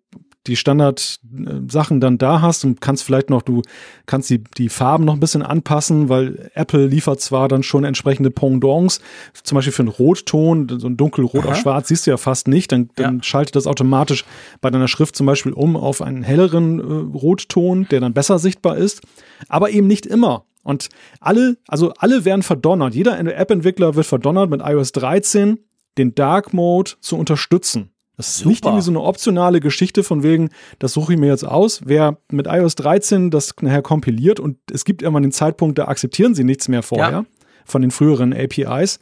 die 0.47 0.55
Standard-Sachen 0.55 1.99
dann 1.99 2.17
da 2.17 2.41
hast 2.41 2.63
und 2.65 2.81
kannst 2.81 3.03
vielleicht 3.03 3.29
noch, 3.29 3.41
du 3.41 3.61
kannst 4.05 4.29
die, 4.29 4.43
die 4.43 4.69
Farben 4.69 5.05
noch 5.05 5.13
ein 5.13 5.19
bisschen 5.19 5.43
anpassen, 5.43 6.09
weil 6.09 6.49
Apple 6.55 6.87
liefert 6.87 7.21
zwar 7.21 7.47
dann 7.47 7.61
schon 7.61 7.83
entsprechende 7.83 8.31
Pendants, 8.31 8.99
zum 9.43 9.57
Beispiel 9.57 9.73
für 9.73 9.83
einen 9.83 9.89
Rotton, 9.89 10.79
so 10.79 10.87
ein 10.87 10.97
dunkelrot 10.97 11.43
Aha. 11.43 11.51
auf 11.51 11.57
schwarz 11.57 11.89
siehst 11.89 12.07
du 12.07 12.11
ja 12.11 12.17
fast 12.17 12.47
nicht, 12.47 12.71
dann, 12.71 12.89
dann 12.95 13.17
ja. 13.17 13.23
schaltet 13.23 13.55
das 13.55 13.67
automatisch 13.67 14.25
bei 14.61 14.69
deiner 14.71 14.87
Schrift 14.87 15.15
zum 15.15 15.25
Beispiel 15.25 15.53
um 15.53 15.75
auf 15.75 16.01
einen 16.01 16.23
helleren 16.23 16.79
äh, 16.79 17.17
Rotton, 17.17 17.87
der 17.91 17.99
dann 17.99 18.13
besser 18.13 18.39
sichtbar 18.39 18.77
ist, 18.77 19.01
aber 19.49 19.69
eben 19.69 19.87
nicht 19.87 20.05
immer. 20.05 20.45
Und 20.69 20.89
alle, 21.19 21.57
also 21.67 21.93
alle 21.97 22.25
werden 22.25 22.43
verdonnert. 22.43 22.93
Jeder 22.93 23.17
App-Entwickler 23.19 23.95
wird 23.95 24.05
verdonnert, 24.05 24.51
mit 24.51 24.61
iOS 24.63 24.91
13 24.91 25.57
den 25.97 26.13
Dark 26.13 26.53
Mode 26.53 26.91
zu 27.01 27.17
unterstützen. 27.17 27.89
Das 28.17 28.27
ist 28.27 28.37
Super. 28.37 28.49
nicht 28.49 28.65
irgendwie 28.65 28.83
so 28.83 28.91
eine 28.91 29.01
optionale 29.01 29.61
Geschichte 29.61 30.03
von 30.03 30.21
wegen, 30.21 30.49
das 30.77 30.93
suche 30.93 31.13
ich 31.13 31.19
mir 31.19 31.25
jetzt 31.25 31.43
aus. 31.43 31.81
Wer 31.85 32.19
mit 32.29 32.45
iOS 32.45 32.75
13 32.75 33.31
das 33.31 33.55
nachher 33.61 33.81
kompiliert 33.81 34.39
und 34.39 34.57
es 34.71 34.85
gibt 34.85 35.01
immer 35.01 35.19
den 35.19 35.31
Zeitpunkt, 35.31 35.79
da 35.79 35.87
akzeptieren 35.87 36.35
sie 36.35 36.43
nichts 36.43 36.67
mehr 36.67 36.83
vorher 36.83 37.11
ja. 37.11 37.25
von 37.65 37.81
den 37.81 37.89
früheren 37.89 38.31
APIs, 38.31 38.99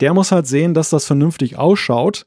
der 0.00 0.12
muss 0.12 0.32
halt 0.32 0.46
sehen, 0.46 0.74
dass 0.74 0.90
das 0.90 1.06
vernünftig 1.06 1.56
ausschaut. 1.56 2.26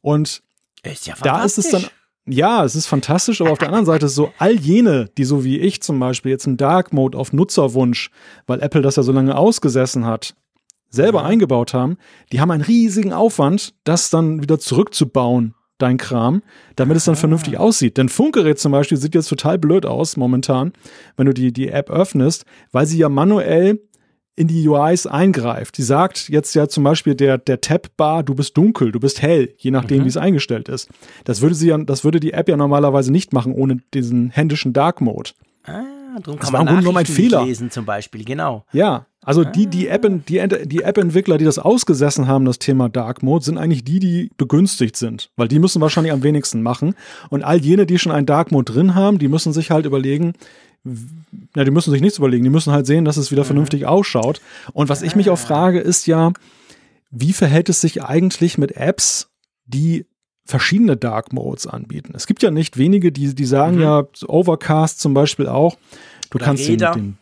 Und 0.00 0.42
ist 0.84 1.06
ja 1.06 1.14
da 1.22 1.44
ist 1.44 1.58
es 1.58 1.68
dann 1.68 1.84
ja, 2.26 2.64
es 2.64 2.76
ist 2.76 2.86
fantastisch, 2.86 3.40
aber 3.40 3.50
auf 3.50 3.58
der 3.58 3.68
anderen 3.68 3.86
Seite 3.86 4.06
ist 4.06 4.14
so, 4.14 4.32
all 4.38 4.54
jene, 4.54 5.10
die 5.18 5.24
so 5.24 5.44
wie 5.44 5.58
ich 5.58 5.82
zum 5.82 5.98
Beispiel 5.98 6.30
jetzt 6.30 6.46
einen 6.46 6.56
Dark 6.56 6.92
Mode 6.92 7.18
auf 7.18 7.32
Nutzerwunsch, 7.32 8.10
weil 8.46 8.60
Apple 8.60 8.82
das 8.82 8.96
ja 8.96 9.02
so 9.02 9.12
lange 9.12 9.36
ausgesessen 9.36 10.06
hat, 10.06 10.34
selber 10.88 11.24
eingebaut 11.24 11.74
haben, 11.74 11.96
die 12.30 12.40
haben 12.40 12.50
einen 12.50 12.62
riesigen 12.62 13.12
Aufwand, 13.12 13.74
das 13.84 14.10
dann 14.10 14.42
wieder 14.42 14.60
zurückzubauen, 14.60 15.54
dein 15.78 15.96
Kram, 15.96 16.42
damit 16.76 16.96
es 16.96 17.06
dann 17.06 17.16
vernünftig 17.16 17.58
aussieht. 17.58 17.96
Denn 17.96 18.08
Funkgerät 18.08 18.58
zum 18.58 18.70
Beispiel 18.70 18.98
sieht 18.98 19.14
jetzt 19.14 19.28
total 19.28 19.58
blöd 19.58 19.84
aus 19.84 20.16
momentan, 20.16 20.72
wenn 21.16 21.26
du 21.26 21.34
die, 21.34 21.52
die 21.52 21.68
App 21.68 21.90
öffnest, 21.90 22.44
weil 22.70 22.86
sie 22.86 22.98
ja 22.98 23.08
manuell 23.08 23.80
in 24.34 24.48
die 24.48 24.66
UIs 24.66 25.06
eingreift. 25.06 25.76
Die 25.78 25.82
sagt 25.82 26.28
jetzt 26.28 26.54
ja 26.54 26.68
zum 26.68 26.84
Beispiel 26.84 27.14
der, 27.14 27.38
der 27.38 27.60
Tab-Bar, 27.60 28.22
du 28.22 28.34
bist 28.34 28.56
dunkel, 28.56 28.92
du 28.92 29.00
bist 29.00 29.20
hell, 29.20 29.54
je 29.58 29.70
nachdem, 29.70 30.00
mhm. 30.00 30.04
wie 30.04 30.08
es 30.08 30.16
eingestellt 30.16 30.68
ist. 30.68 30.88
Das 31.24 31.40
würde 31.40 31.54
sie 31.54 31.68
ja, 31.68 31.78
das 31.78 32.04
würde 32.04 32.20
die 32.20 32.32
App 32.32 32.48
ja 32.48 32.56
normalerweise 32.56 33.12
nicht 33.12 33.32
machen 33.32 33.52
ohne 33.52 33.78
diesen 33.92 34.30
händischen 34.30 34.72
Dark 34.72 35.00
Mode. 35.00 35.30
Ah, 35.64 35.82
darum 36.22 36.38
kann 36.38 36.40
das 36.40 36.50
man 36.52 36.66
war 36.66 36.90
im 36.90 36.96
ein 36.96 37.06
Fehler. 37.06 37.44
lesen 37.44 37.70
zum 37.70 37.84
Beispiel, 37.84 38.24
genau. 38.24 38.64
Ja, 38.72 39.06
also 39.24 39.44
die, 39.44 39.66
die 39.66 39.88
ah. 39.88 39.94
App, 39.94 40.26
die, 40.26 40.66
die 40.66 40.82
App-Entwickler, 40.82 41.38
die 41.38 41.44
das 41.44 41.58
ausgesessen 41.58 42.26
haben, 42.26 42.44
das 42.44 42.58
Thema 42.58 42.88
Dark 42.88 43.22
Mode, 43.22 43.44
sind 43.44 43.58
eigentlich 43.58 43.84
die, 43.84 44.00
die 44.00 44.30
begünstigt 44.36 44.96
sind. 44.96 45.30
Weil 45.36 45.48
die 45.48 45.60
müssen 45.60 45.80
wahrscheinlich 45.80 46.12
am 46.12 46.22
wenigsten 46.22 46.62
machen. 46.62 46.94
Und 47.30 47.44
all 47.44 47.58
jene, 47.58 47.86
die 47.86 47.98
schon 47.98 48.12
einen 48.12 48.26
Dark 48.26 48.50
Mode 48.50 48.72
drin 48.72 48.94
haben, 48.94 49.18
die 49.18 49.28
müssen 49.28 49.52
sich 49.52 49.70
halt 49.70 49.86
überlegen, 49.86 50.32
ja, 51.54 51.64
die 51.64 51.70
müssen 51.70 51.92
sich 51.92 52.00
nichts 52.00 52.18
überlegen, 52.18 52.44
die 52.44 52.50
müssen 52.50 52.72
halt 52.72 52.86
sehen, 52.86 53.04
dass 53.04 53.16
es 53.16 53.30
wieder 53.30 53.42
mhm. 53.42 53.48
vernünftig 53.48 53.86
ausschaut. 53.86 54.40
Und 54.72 54.88
was 54.88 55.02
ich 55.02 55.16
mich 55.16 55.30
auch 55.30 55.34
ah. 55.34 55.36
frage, 55.36 55.80
ist 55.80 56.06
ja, 56.06 56.32
wie 57.10 57.32
verhält 57.32 57.68
es 57.68 57.80
sich 57.80 58.02
eigentlich 58.02 58.58
mit 58.58 58.72
Apps, 58.72 59.30
die 59.66 60.06
verschiedene 60.44 60.96
Dark 60.96 61.32
Modes 61.32 61.66
anbieten? 61.66 62.12
Es 62.16 62.26
gibt 62.26 62.42
ja 62.42 62.50
nicht 62.50 62.78
wenige, 62.78 63.12
die, 63.12 63.34
die 63.34 63.44
sagen 63.44 63.76
mhm. 63.76 63.82
ja, 63.82 64.04
Overcast 64.26 65.00
zum 65.00 65.14
Beispiel 65.14 65.46
auch, 65.46 65.76
du 66.30 66.36
oder 66.36 66.44
kannst 66.44 66.68
Räder. 66.68 66.92
den, 66.92 67.18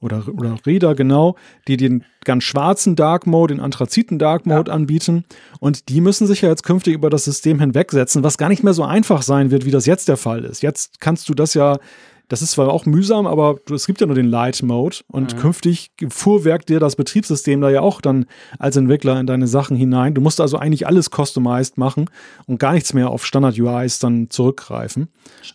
oder, 0.00 0.24
oder 0.28 0.56
Räder, 0.66 0.94
genau, 0.94 1.36
die 1.68 1.76
den 1.76 2.04
ganz 2.24 2.44
schwarzen 2.44 2.96
Dark 2.96 3.26
Mode, 3.26 3.54
den 3.54 3.60
Anthraziten 3.60 4.18
Dark 4.18 4.44
Mode 4.44 4.70
ja. 4.70 4.74
anbieten. 4.74 5.24
Und 5.60 5.88
die 5.88 6.00
müssen 6.00 6.26
sich 6.26 6.42
ja 6.42 6.48
jetzt 6.48 6.64
künftig 6.64 6.94
über 6.94 7.10
das 7.10 7.24
System 7.24 7.60
hinwegsetzen, 7.60 8.24
was 8.24 8.38
gar 8.38 8.48
nicht 8.48 8.64
mehr 8.64 8.74
so 8.74 8.82
einfach 8.82 9.22
sein 9.22 9.50
wird, 9.50 9.64
wie 9.64 9.70
das 9.70 9.86
jetzt 9.86 10.08
der 10.08 10.16
Fall 10.16 10.44
ist. 10.44 10.62
Jetzt 10.62 11.00
kannst 11.00 11.28
du 11.28 11.34
das 11.34 11.54
ja 11.54 11.78
das 12.34 12.42
ist 12.42 12.50
zwar 12.50 12.68
auch 12.68 12.84
mühsam, 12.84 13.28
aber 13.28 13.60
es 13.72 13.86
gibt 13.86 14.00
ja 14.00 14.08
nur 14.08 14.16
den 14.16 14.26
Light 14.26 14.60
Mode 14.64 14.96
und 15.06 15.36
mhm. 15.36 15.38
künftig 15.38 15.92
fuhrwerkt 16.08 16.68
dir 16.68 16.80
das 16.80 16.96
Betriebssystem 16.96 17.60
da 17.60 17.70
ja 17.70 17.80
auch 17.80 18.00
dann 18.00 18.26
als 18.58 18.74
Entwickler 18.74 19.20
in 19.20 19.28
deine 19.28 19.46
Sachen 19.46 19.76
hinein. 19.76 20.14
Du 20.14 20.20
musst 20.20 20.40
also 20.40 20.58
eigentlich 20.58 20.84
alles 20.88 21.10
customized 21.14 21.78
machen 21.78 22.10
und 22.46 22.58
gar 22.58 22.72
nichts 22.72 22.92
mehr 22.92 23.10
auf 23.10 23.24
Standard 23.24 23.56
UIs 23.56 24.00
dann 24.00 24.30
zurückgreifen. 24.30 25.06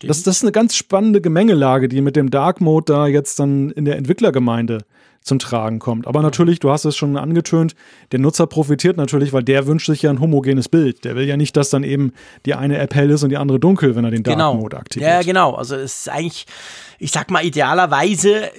Das, 0.06 0.22
das 0.22 0.36
ist 0.36 0.42
eine 0.42 0.52
ganz 0.52 0.74
spannende 0.74 1.20
Gemengelage, 1.20 1.86
die 1.86 2.00
mit 2.00 2.16
dem 2.16 2.30
Dark 2.30 2.62
Mode 2.62 2.90
da 2.90 3.06
jetzt 3.06 3.38
dann 3.38 3.68
in 3.68 3.84
der 3.84 3.98
Entwicklergemeinde 3.98 4.78
zum 5.22 5.38
Tragen 5.38 5.78
kommt. 5.78 6.06
Aber 6.06 6.22
natürlich, 6.22 6.60
du 6.60 6.70
hast 6.70 6.84
es 6.84 6.96
schon 6.96 7.16
angetönt, 7.16 7.74
der 8.12 8.18
Nutzer 8.18 8.46
profitiert 8.46 8.96
natürlich, 8.96 9.32
weil 9.32 9.42
der 9.42 9.66
wünscht 9.66 9.86
sich 9.86 10.02
ja 10.02 10.10
ein 10.10 10.20
homogenes 10.20 10.68
Bild. 10.68 11.04
Der 11.04 11.14
will 11.14 11.26
ja 11.26 11.36
nicht, 11.36 11.56
dass 11.56 11.70
dann 11.70 11.84
eben 11.84 12.12
die 12.46 12.54
eine 12.54 12.78
App 12.78 12.94
hell 12.94 13.10
ist 13.10 13.22
und 13.22 13.30
die 13.30 13.36
andere 13.36 13.60
dunkel, 13.60 13.96
wenn 13.96 14.04
er 14.04 14.10
den 14.10 14.22
Dark 14.22 14.36
genau. 14.36 14.54
Mode 14.54 14.78
aktiviert. 14.78 15.10
Ja, 15.10 15.22
genau. 15.22 15.54
Also 15.54 15.76
es 15.76 16.00
ist 16.00 16.08
eigentlich, 16.08 16.46
ich 16.98 17.10
sag 17.10 17.30
mal, 17.30 17.44
idealerweise, 17.44 18.50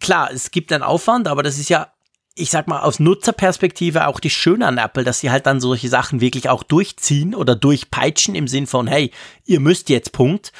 klar, 0.00 0.30
es 0.32 0.50
gibt 0.50 0.72
einen 0.72 0.82
Aufwand, 0.82 1.28
aber 1.28 1.42
das 1.42 1.58
ist 1.58 1.68
ja 1.68 1.88
ich 2.36 2.50
sag 2.50 2.68
mal, 2.68 2.80
aus 2.80 3.00
Nutzerperspektive 3.00 4.06
auch 4.06 4.18
die 4.18 4.30
Schöne 4.30 4.66
an 4.66 4.78
Apple, 4.78 5.04
dass 5.04 5.20
sie 5.20 5.30
halt 5.30 5.46
dann 5.46 5.60
solche 5.60 5.88
Sachen 5.88 6.20
wirklich 6.20 6.48
auch 6.48 6.62
durchziehen 6.62 7.34
oder 7.34 7.54
durchpeitschen 7.54 8.34
im 8.34 8.48
Sinn 8.48 8.66
von, 8.66 8.86
hey, 8.86 9.10
ihr 9.44 9.60
müsst 9.60 9.90
jetzt 9.90 10.12
Punkt 10.12 10.52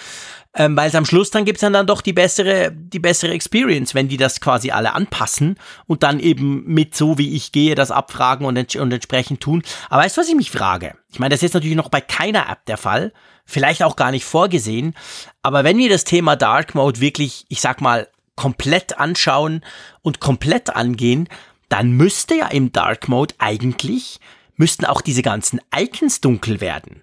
ähm, 0.55 0.77
weil 0.77 0.89
es 0.89 0.94
am 0.94 1.05
Schluss 1.05 1.31
dann 1.31 1.44
gibt's 1.44 1.60
dann, 1.60 1.72
dann 1.72 1.86
doch 1.86 2.01
die 2.01 2.12
bessere, 2.12 2.72
die 2.72 2.98
bessere 2.98 3.32
Experience, 3.32 3.94
wenn 3.94 4.09
die 4.09 4.16
das 4.16 4.40
quasi 4.40 4.70
alle 4.70 4.94
anpassen 4.94 5.56
und 5.86 6.02
dann 6.02 6.18
eben 6.18 6.64
mit 6.66 6.94
so 6.94 7.18
wie 7.18 7.35
ich 7.36 7.52
gehe 7.52 7.74
das 7.74 7.90
abfragen 7.90 8.47
und, 8.47 8.56
ents 8.56 8.77
und 8.77 8.93
entsprechend 8.93 9.40
tun. 9.40 9.62
Aber 9.89 10.02
weißt 10.02 10.16
du, 10.16 10.20
was 10.20 10.28
ich 10.28 10.35
mich 10.35 10.51
frage? 10.51 10.94
Ich 11.12 11.18
meine, 11.18 11.35
das 11.35 11.43
ist 11.43 11.55
natürlich 11.55 11.77
noch 11.77 11.89
bei 11.89 12.01
keiner 12.01 12.48
App 12.51 12.64
der 12.66 12.78
Fall, 12.78 13.12
vielleicht 13.44 13.82
auch 13.82 13.97
gar 13.97 14.10
nicht 14.10 14.24
vorgesehen, 14.24 14.94
aber 15.43 15.64
wenn 15.64 15.78
wir 15.78 15.89
das 15.89 16.05
Thema 16.05 16.36
Dark 16.36 16.74
Mode 16.74 17.01
wirklich, 17.01 17.47
ich 17.48 17.60
sag 17.60 17.81
mal, 17.81 18.09
komplett 18.35 18.98
anschauen 18.98 19.64
und 20.02 20.20
komplett 20.20 20.74
angehen, 20.74 21.28
dann 21.68 21.93
müsste 21.93 22.35
ja 22.36 22.48
im 22.48 22.72
Dark 22.72 23.09
Mode 23.09 23.35
eigentlich, 23.39 24.18
müssten 24.56 24.85
auch 24.85 25.01
diese 25.01 25.22
ganzen 25.22 25.60
Icons 25.74 26.20
dunkel 26.20 26.60
werden. 26.60 27.02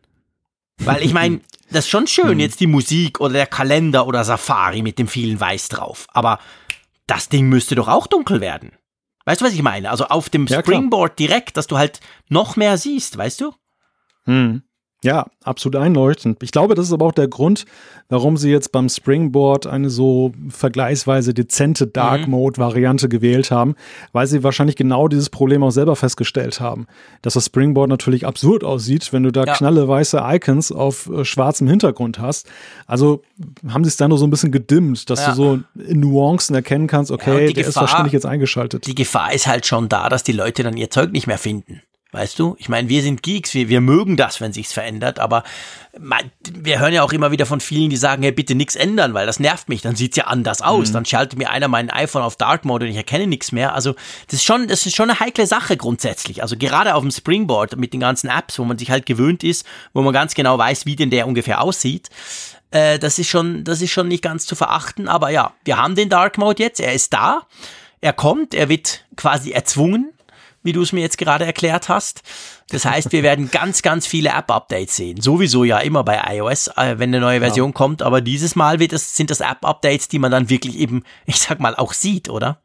Weil 0.80 1.04
ich 1.04 1.14
meine, 1.14 1.42
das 1.70 1.86
ist 1.86 1.90
schon 1.90 2.08
schön, 2.08 2.36
mhm. 2.36 2.40
jetzt 2.40 2.60
die 2.60 2.68
Musik 2.68 3.20
oder 3.20 3.34
der 3.34 3.48
Kalender 3.48 4.08
oder 4.08 4.24
Safari 4.24 4.82
mit 4.82 5.00
dem 5.00 5.08
vielen 5.08 5.40
Weiß 5.40 5.70
drauf. 5.70 6.08
Aber 6.12 6.40
das 7.08 7.30
Ding 7.30 7.48
müsste 7.48 7.76
doch 7.76 7.88
auch 7.88 8.08
dunkel 8.08 8.42
werden. 8.42 8.72
Weißt 9.26 9.42
du, 9.42 9.46
was 9.46 9.54
ich 9.54 9.62
meine? 9.62 9.90
Also 9.90 10.06
auf 10.06 10.30
dem 10.30 10.46
ja, 10.48 10.60
Springboard 10.60 11.20
direkt, 11.20 11.58
dass 11.58 11.68
du 11.68 11.78
halt 11.78 12.00
noch 12.30 12.56
mehr 12.56 12.78
siehst, 12.78 13.18
weißt 13.18 13.42
du? 13.42 13.54
Hm. 14.26 14.64
Ja, 15.04 15.28
absolut 15.44 15.76
einleuchtend. 15.76 16.42
Ich 16.42 16.52
glaube, 16.52 16.74
das 16.74 16.88
ist 16.88 16.92
aber 16.92 17.06
auch 17.06 17.12
der 17.12 17.28
Grund, 17.28 17.66
warum 18.10 18.36
sie 18.36 18.50
jetzt 18.50 18.72
beim 18.72 18.90
Springboard 18.90 19.68
eine 19.68 19.92
so 19.92 20.32
vergleichsweise 20.50 21.36
dezente 21.36 21.86
Dark 21.86 22.26
mhm. 22.26 22.32
Mode 22.32 22.58
Variante 22.58 23.08
gewählt 23.08 23.52
haben, 23.52 23.76
weil 24.12 24.26
sie 24.26 24.44
wahrscheinlich 24.44 24.76
genau 24.76 25.08
dieses 25.08 25.30
Problem 25.30 25.62
auch 25.62 25.70
selber 25.70 25.96
festgestellt 25.96 26.60
haben, 26.60 26.88
dass 27.22 27.36
das 27.36 27.46
Springboard 27.46 27.90
natürlich 27.90 28.26
absurd 28.26 28.64
aussieht, 28.64 29.14
wenn 29.14 29.22
du 29.22 29.32
da 29.32 29.44
ja. 29.44 29.54
knalle 29.54 29.88
weiße 29.88 30.20
Icons 30.20 30.72
auf 30.72 31.08
äh, 31.10 31.24
schwarzem 31.24 31.68
Hintergrund 31.68 32.18
hast. 32.18 32.50
Also 32.88 33.22
haben 33.70 33.84
sie 33.84 33.90
es 33.90 33.98
dann 33.98 34.10
nur 34.10 34.18
so 34.18 34.26
ein 34.26 34.32
bisschen 34.32 34.52
gedimmt, 34.52 35.12
dass 35.12 35.20
ja. 35.20 35.30
du 35.30 35.36
so 35.36 35.60
in 35.80 36.00
Nuancen 36.00 36.56
erkennen 36.56 36.88
kannst, 36.88 37.12
okay, 37.12 37.32
ja, 37.32 37.38
der 37.38 37.54
Gefahr, 37.54 37.70
ist 37.70 37.76
wahrscheinlich 37.76 38.14
jetzt 38.14 38.26
eingeschaltet. 38.26 38.88
Die 38.88 38.96
Gefahr 38.96 39.32
ist 39.32 39.46
halt 39.46 39.68
schon 39.68 39.90
da, 39.90 40.10
dass 40.10 40.24
die 40.24 40.32
Leute 40.32 40.64
dann 40.64 40.76
ihr 40.76 40.90
Zeug 40.90 41.12
nicht 41.12 41.28
mehr 41.28 41.38
finden. 41.38 41.84
Weißt 42.18 42.40
du? 42.40 42.56
Ich 42.58 42.68
meine, 42.68 42.90
wir 42.90 43.04
sind 43.04 43.22
Geeks, 43.22 43.54
wir, 43.54 43.70
wir 43.70 43.80
mögen 43.80 44.18
das, 44.18 44.42
wenn 44.42 44.52
sich's 44.52 44.74
verändert, 44.74 45.20
aber 45.20 45.44
wir 45.94 46.80
hören 46.80 46.94
ja 46.94 47.04
auch 47.04 47.14
immer 47.14 47.30
wieder 47.30 47.46
von 47.46 47.60
vielen, 47.60 47.92
die 47.92 47.96
sagen, 47.96 48.24
hey, 48.24 48.32
bitte 48.32 48.56
nichts 48.56 48.76
ändern, 48.76 49.14
weil 49.14 49.28
das 49.28 49.40
nervt 49.40 49.70
mich, 49.70 49.84
dann 49.84 49.96
sieht's 49.96 50.18
ja 50.18 50.24
anders 50.24 50.64
aus. 50.64 50.90
Mhm. 50.90 50.94
Dann 50.94 51.06
schaltet 51.06 51.38
mir 51.38 51.52
einer 51.52 51.68
mein 51.68 51.92
iPhone 51.92 52.24
auf 52.24 52.36
Dark 52.36 52.66
Mode 52.66 52.86
und 52.86 52.92
ich 52.92 52.98
erkenne 52.98 53.28
nichts 53.28 53.52
mehr. 53.52 53.76
Also, 53.76 53.94
das 54.26 54.40
ist 54.40 54.46
schon, 54.46 54.68
das 54.68 54.88
ist 54.88 54.96
schon 54.96 55.12
eine 55.12 55.20
heikle 55.20 55.46
Sache 55.46 55.78
grundsätzlich. 55.78 56.42
Also, 56.42 56.58
gerade 56.58 56.96
auf 56.96 57.04
dem 57.04 57.12
Springboard 57.12 57.78
mit 57.78 57.94
den 57.94 58.00
ganzen 58.00 58.30
Apps, 58.30 58.58
wo 58.58 58.64
man 58.64 58.80
sich 58.80 58.90
halt 58.90 59.06
gewöhnt 59.06 59.44
ist, 59.44 59.64
wo 59.94 60.02
man 60.02 60.12
ganz 60.12 60.34
genau 60.34 60.58
weiß, 60.58 60.88
wie 60.88 60.96
denn 60.96 61.12
der 61.12 61.28
ungefähr 61.28 61.62
aussieht. 61.62 62.10
Äh, 62.72 62.98
das 62.98 63.20
ist 63.20 63.30
schon, 63.30 63.64
das 63.64 63.84
ist 63.84 63.92
schon 63.92 64.08
nicht 64.08 64.24
ganz 64.24 64.48
zu 64.48 64.56
verachten, 64.56 65.08
aber 65.08 65.30
ja, 65.30 65.54
wir 65.66 65.78
haben 65.78 65.94
den 65.94 66.10
Dark 66.10 66.40
Mode 66.40 66.64
jetzt, 66.64 66.80
er 66.80 66.94
ist 66.94 67.14
da. 67.14 67.44
Er 68.02 68.14
kommt, 68.14 68.56
er 68.56 68.70
wird 68.70 69.06
quasi 69.16 69.52
erzwungen 69.52 70.14
wie 70.68 70.74
du 70.74 70.82
es 70.82 70.92
mir 70.92 71.00
jetzt 71.00 71.18
gerade 71.18 71.46
erklärt 71.46 71.90
hast. 71.90 72.22
Das 72.70 72.86
heißt, 72.86 73.14
wir 73.14 73.24
werden 73.24 73.50
ganz, 73.50 73.82
ganz 73.82 74.06
viele 74.06 74.30
App-Updates 74.30 74.98
sehen. 74.98 75.22
Sowieso 75.22 75.64
ja 75.64 75.80
immer 75.80 76.04
bei 76.04 76.22
iOS, 76.36 76.68
äh, 76.76 77.00
wenn 77.00 77.10
eine 77.10 77.22
neue 77.22 77.40
Version 77.40 77.70
ja. 77.70 77.74
kommt. 77.74 78.02
Aber 78.02 78.20
dieses 78.20 78.56
Mal 78.56 78.80
wird 78.80 78.92
es, 78.92 79.16
sind 79.16 79.32
das 79.32 79.40
App-Updates, 79.40 80.10
die 80.10 80.20
man 80.20 80.30
dann 80.30 80.50
wirklich 80.50 80.78
eben, 80.78 81.04
ich 81.26 81.40
sag 81.40 81.62
mal, 81.62 81.74
auch 81.74 81.94
sieht, 81.94 82.30
oder? 82.30 82.62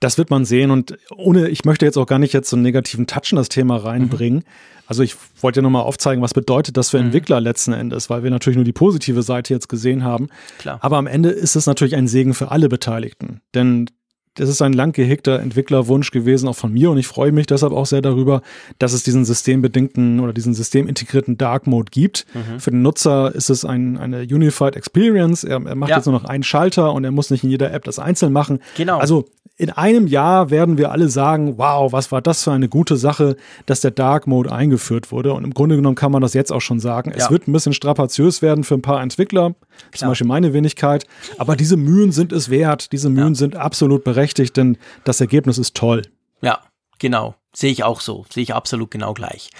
Das 0.00 0.18
wird 0.18 0.30
man 0.30 0.44
sehen 0.44 0.72
und 0.72 0.98
ohne, 1.14 1.48
ich 1.48 1.64
möchte 1.64 1.84
jetzt 1.84 1.96
auch 1.96 2.06
gar 2.06 2.18
nicht 2.18 2.32
jetzt 2.32 2.50
so 2.50 2.56
einen 2.56 2.64
negativen 2.64 3.06
Touch 3.06 3.30
in 3.30 3.36
das 3.36 3.48
Thema 3.48 3.76
reinbringen. 3.76 4.40
Mhm. 4.40 4.44
Also 4.86 5.02
ich 5.02 5.14
wollte 5.40 5.60
ja 5.60 5.62
nochmal 5.62 5.82
aufzeigen, 5.82 6.22
was 6.22 6.34
bedeutet 6.34 6.76
das 6.76 6.90
für 6.90 6.98
mhm. 6.98 7.06
Entwickler 7.06 7.40
letzten 7.40 7.72
Endes, 7.72 8.10
weil 8.10 8.22
wir 8.22 8.30
natürlich 8.30 8.56
nur 8.56 8.64
die 8.64 8.72
positive 8.72 9.22
Seite 9.22 9.54
jetzt 9.54 9.68
gesehen 9.68 10.02
haben. 10.02 10.28
Klar. 10.58 10.78
Aber 10.80 10.96
am 10.96 11.06
Ende 11.06 11.30
ist 11.30 11.54
es 11.54 11.66
natürlich 11.66 11.94
ein 11.94 12.08
Segen 12.08 12.34
für 12.34 12.50
alle 12.50 12.68
Beteiligten. 12.68 13.40
Denn 13.54 13.90
das 14.34 14.48
ist 14.48 14.62
ein 14.62 14.72
lang 14.72 14.92
gehegter 14.92 15.40
Entwicklerwunsch 15.40 16.10
gewesen, 16.10 16.48
auch 16.48 16.56
von 16.56 16.72
mir. 16.72 16.90
Und 16.90 16.98
ich 16.98 17.06
freue 17.06 17.32
mich 17.32 17.46
deshalb 17.46 17.72
auch 17.72 17.86
sehr 17.86 18.02
darüber, 18.02 18.42
dass 18.78 18.92
es 18.92 19.04
diesen 19.04 19.24
systembedingten 19.24 20.20
oder 20.20 20.32
diesen 20.32 20.54
systemintegrierten 20.54 21.38
Dark 21.38 21.66
Mode 21.66 21.90
gibt. 21.90 22.26
Mhm. 22.34 22.60
Für 22.60 22.70
den 22.70 22.82
Nutzer 22.82 23.34
ist 23.34 23.48
es 23.50 23.64
ein, 23.64 23.96
eine 23.96 24.22
Unified 24.22 24.76
Experience. 24.76 25.44
Er, 25.44 25.64
er 25.64 25.74
macht 25.76 25.90
ja. 25.90 25.96
jetzt 25.96 26.06
nur 26.06 26.14
noch 26.14 26.24
einen 26.24 26.42
Schalter 26.42 26.92
und 26.92 27.04
er 27.04 27.12
muss 27.12 27.30
nicht 27.30 27.44
in 27.44 27.50
jeder 27.50 27.72
App 27.72 27.84
das 27.84 27.98
einzeln 27.98 28.32
machen. 28.32 28.58
Genau. 28.76 28.98
Also 28.98 29.26
in 29.56 29.70
einem 29.70 30.08
Jahr 30.08 30.50
werden 30.50 30.78
wir 30.78 30.90
alle 30.90 31.08
sagen, 31.08 31.58
wow, 31.58 31.92
was 31.92 32.10
war 32.10 32.20
das 32.20 32.42
für 32.42 32.50
eine 32.50 32.68
gute 32.68 32.96
Sache, 32.96 33.36
dass 33.66 33.80
der 33.80 33.92
Dark 33.92 34.26
Mode 34.26 34.50
eingeführt 34.50 35.12
wurde. 35.12 35.32
Und 35.32 35.44
im 35.44 35.54
Grunde 35.54 35.76
genommen 35.76 35.94
kann 35.94 36.10
man 36.10 36.22
das 36.22 36.34
jetzt 36.34 36.52
auch 36.52 36.60
schon 36.60 36.80
sagen. 36.80 37.10
Ja. 37.10 37.18
Es 37.18 37.30
wird 37.30 37.46
ein 37.46 37.52
bisschen 37.52 37.72
strapaziös 37.72 38.42
werden 38.42 38.64
für 38.64 38.74
ein 38.74 38.82
paar 38.82 39.00
Entwickler, 39.00 39.54
Klar. 39.90 39.98
zum 39.98 40.08
Beispiel 40.08 40.26
meine 40.26 40.52
Wenigkeit. 40.52 41.06
Aber 41.38 41.56
diese 41.56 41.76
Mühen 41.76 42.12
sind 42.12 42.32
es 42.32 42.50
wert. 42.50 42.92
Diese 42.92 43.08
Mühen 43.08 43.34
ja. 43.34 43.34
sind 43.34 43.56
absolut 43.56 44.04
berechtigt, 44.04 44.56
denn 44.56 44.78
das 45.04 45.20
Ergebnis 45.20 45.58
ist 45.58 45.76
toll. 45.76 46.02
Ja, 46.40 46.60
genau. 46.98 47.34
Sehe 47.54 47.70
ich 47.70 47.84
auch 47.84 48.00
so. 48.00 48.26
Sehe 48.32 48.42
ich 48.42 48.54
absolut 48.54 48.90
genau 48.90 49.14
gleich. 49.14 49.50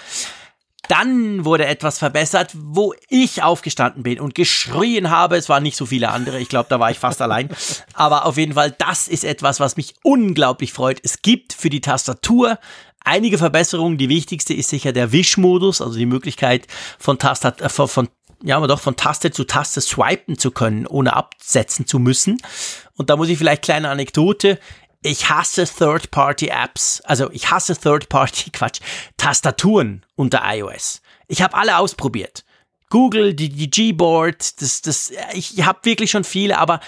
Dann 0.88 1.44
wurde 1.44 1.66
etwas 1.66 1.98
verbessert, 1.98 2.50
wo 2.54 2.94
ich 3.08 3.42
aufgestanden 3.42 4.02
bin 4.02 4.20
und 4.20 4.34
geschrien 4.34 5.10
habe. 5.10 5.36
Es 5.36 5.48
waren 5.48 5.62
nicht 5.62 5.76
so 5.76 5.86
viele 5.86 6.10
andere. 6.10 6.40
Ich 6.40 6.48
glaube, 6.48 6.66
da 6.68 6.78
war 6.78 6.90
ich 6.90 6.98
fast 6.98 7.22
allein. 7.22 7.48
Aber 7.94 8.26
auf 8.26 8.36
jeden 8.36 8.52
Fall, 8.52 8.72
das 8.72 9.08
ist 9.08 9.24
etwas, 9.24 9.60
was 9.60 9.76
mich 9.76 9.94
unglaublich 10.02 10.72
freut. 10.72 11.00
Es 11.02 11.22
gibt 11.22 11.54
für 11.54 11.70
die 11.70 11.80
Tastatur 11.80 12.58
einige 13.04 13.38
Verbesserungen. 13.38 13.96
Die 13.96 14.08
wichtigste 14.08 14.52
ist 14.52 14.68
sicher 14.68 14.92
der 14.92 15.12
Wischmodus, 15.12 15.80
also 15.80 15.96
die 15.96 16.06
Möglichkeit 16.06 16.66
von 16.98 17.18
Tastat 17.18 17.60
äh, 17.60 17.68
von, 17.68 18.08
ja, 18.44 18.56
aber 18.56 18.68
doch 18.68 18.80
von 18.80 18.96
Taste 18.96 19.30
zu 19.30 19.44
Taste 19.44 19.80
swipen 19.80 20.38
zu 20.38 20.50
können, 20.50 20.86
ohne 20.86 21.16
absetzen 21.16 21.86
zu 21.86 21.98
müssen. 21.98 22.40
Und 22.96 23.10
da 23.10 23.16
muss 23.16 23.28
ich 23.28 23.38
vielleicht 23.38 23.62
kleine 23.62 23.88
Anekdote 23.88 24.58
ich 25.04 25.28
hasse 25.28 25.66
Third-Party-Apps, 25.66 27.02
also 27.02 27.30
ich 27.30 27.50
hasse 27.50 27.76
Third-Party, 27.76 28.50
Quatsch, 28.52 28.80
Tastaturen 29.16 30.04
unter 30.16 30.42
iOS. 30.44 31.02
Ich 31.28 31.42
habe 31.42 31.54
alle 31.54 31.78
ausprobiert. 31.78 32.44
Google, 32.90 33.34
die, 33.34 33.48
die 33.48 33.70
Gboard, 33.70 34.60
das, 34.62 34.82
das, 34.82 35.12
ich 35.32 35.64
habe 35.64 35.80
wirklich 35.82 36.10
schon 36.10 36.24
viele, 36.24 36.58
aber 36.58 36.80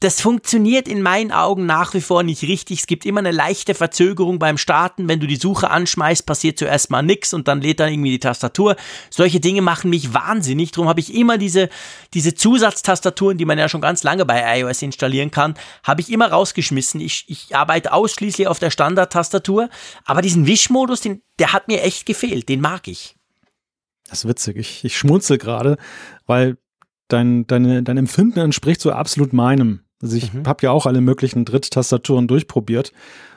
das 0.00 0.20
funktioniert 0.20 0.86
in 0.86 1.02
meinen 1.02 1.32
Augen 1.32 1.66
nach 1.66 1.92
wie 1.92 2.00
vor 2.00 2.22
nicht 2.22 2.44
richtig. 2.44 2.80
Es 2.80 2.86
gibt 2.86 3.04
immer 3.04 3.18
eine 3.18 3.32
leichte 3.32 3.74
Verzögerung 3.74 4.38
beim 4.38 4.56
Starten. 4.56 5.08
Wenn 5.08 5.18
du 5.18 5.26
die 5.26 5.36
Suche 5.36 5.70
anschmeißt, 5.70 6.24
passiert 6.24 6.56
zuerst 6.56 6.90
mal 6.90 7.02
nichts 7.02 7.34
und 7.34 7.48
dann 7.48 7.60
lädt 7.60 7.80
dann 7.80 7.90
irgendwie 7.92 8.12
die 8.12 8.20
Tastatur. 8.20 8.76
Solche 9.10 9.40
Dinge 9.40 9.60
machen 9.60 9.90
mich 9.90 10.14
wahnsinnig. 10.14 10.70
Darum 10.70 10.88
habe 10.88 11.00
ich 11.00 11.12
immer 11.12 11.36
diese, 11.36 11.68
diese 12.14 12.34
Zusatztastaturen, 12.34 13.38
die 13.38 13.44
man 13.44 13.58
ja 13.58 13.68
schon 13.68 13.80
ganz 13.80 14.04
lange 14.04 14.24
bei 14.24 14.60
iOS 14.60 14.82
installieren 14.82 15.32
kann, 15.32 15.54
habe 15.82 16.00
ich 16.00 16.12
immer 16.12 16.30
rausgeschmissen. 16.30 17.00
Ich, 17.00 17.24
ich 17.26 17.56
arbeite 17.56 17.92
ausschließlich 17.92 18.46
auf 18.46 18.60
der 18.60 18.70
Standard-Tastatur. 18.70 19.68
Aber 20.04 20.22
diesen 20.22 20.46
Wischmodus, 20.46 21.00
den, 21.00 21.22
der 21.40 21.52
hat 21.52 21.66
mir 21.66 21.82
echt 21.82 22.06
gefehlt. 22.06 22.48
Den 22.48 22.60
mag 22.60 22.86
ich. 22.86 23.16
Das 24.08 24.20
ist 24.20 24.28
witzig. 24.28 24.58
Ich, 24.58 24.84
ich 24.84 24.96
schmunzel 24.96 25.38
gerade, 25.38 25.76
weil 26.24 26.56
dein, 27.08 27.48
deine, 27.48 27.82
dein 27.82 27.96
Empfinden 27.96 28.38
entspricht 28.38 28.80
so 28.80 28.92
absolut 28.92 29.32
meinem. 29.32 29.80
Also 30.02 30.16
ich 30.16 30.32
mhm. 30.32 30.46
habe 30.46 30.64
ja 30.64 30.70
auch 30.70 30.86
alle 30.86 31.00
möglichen 31.00 31.44
Dritttastaturen 31.44 32.28
durchprobiert. 32.28 32.92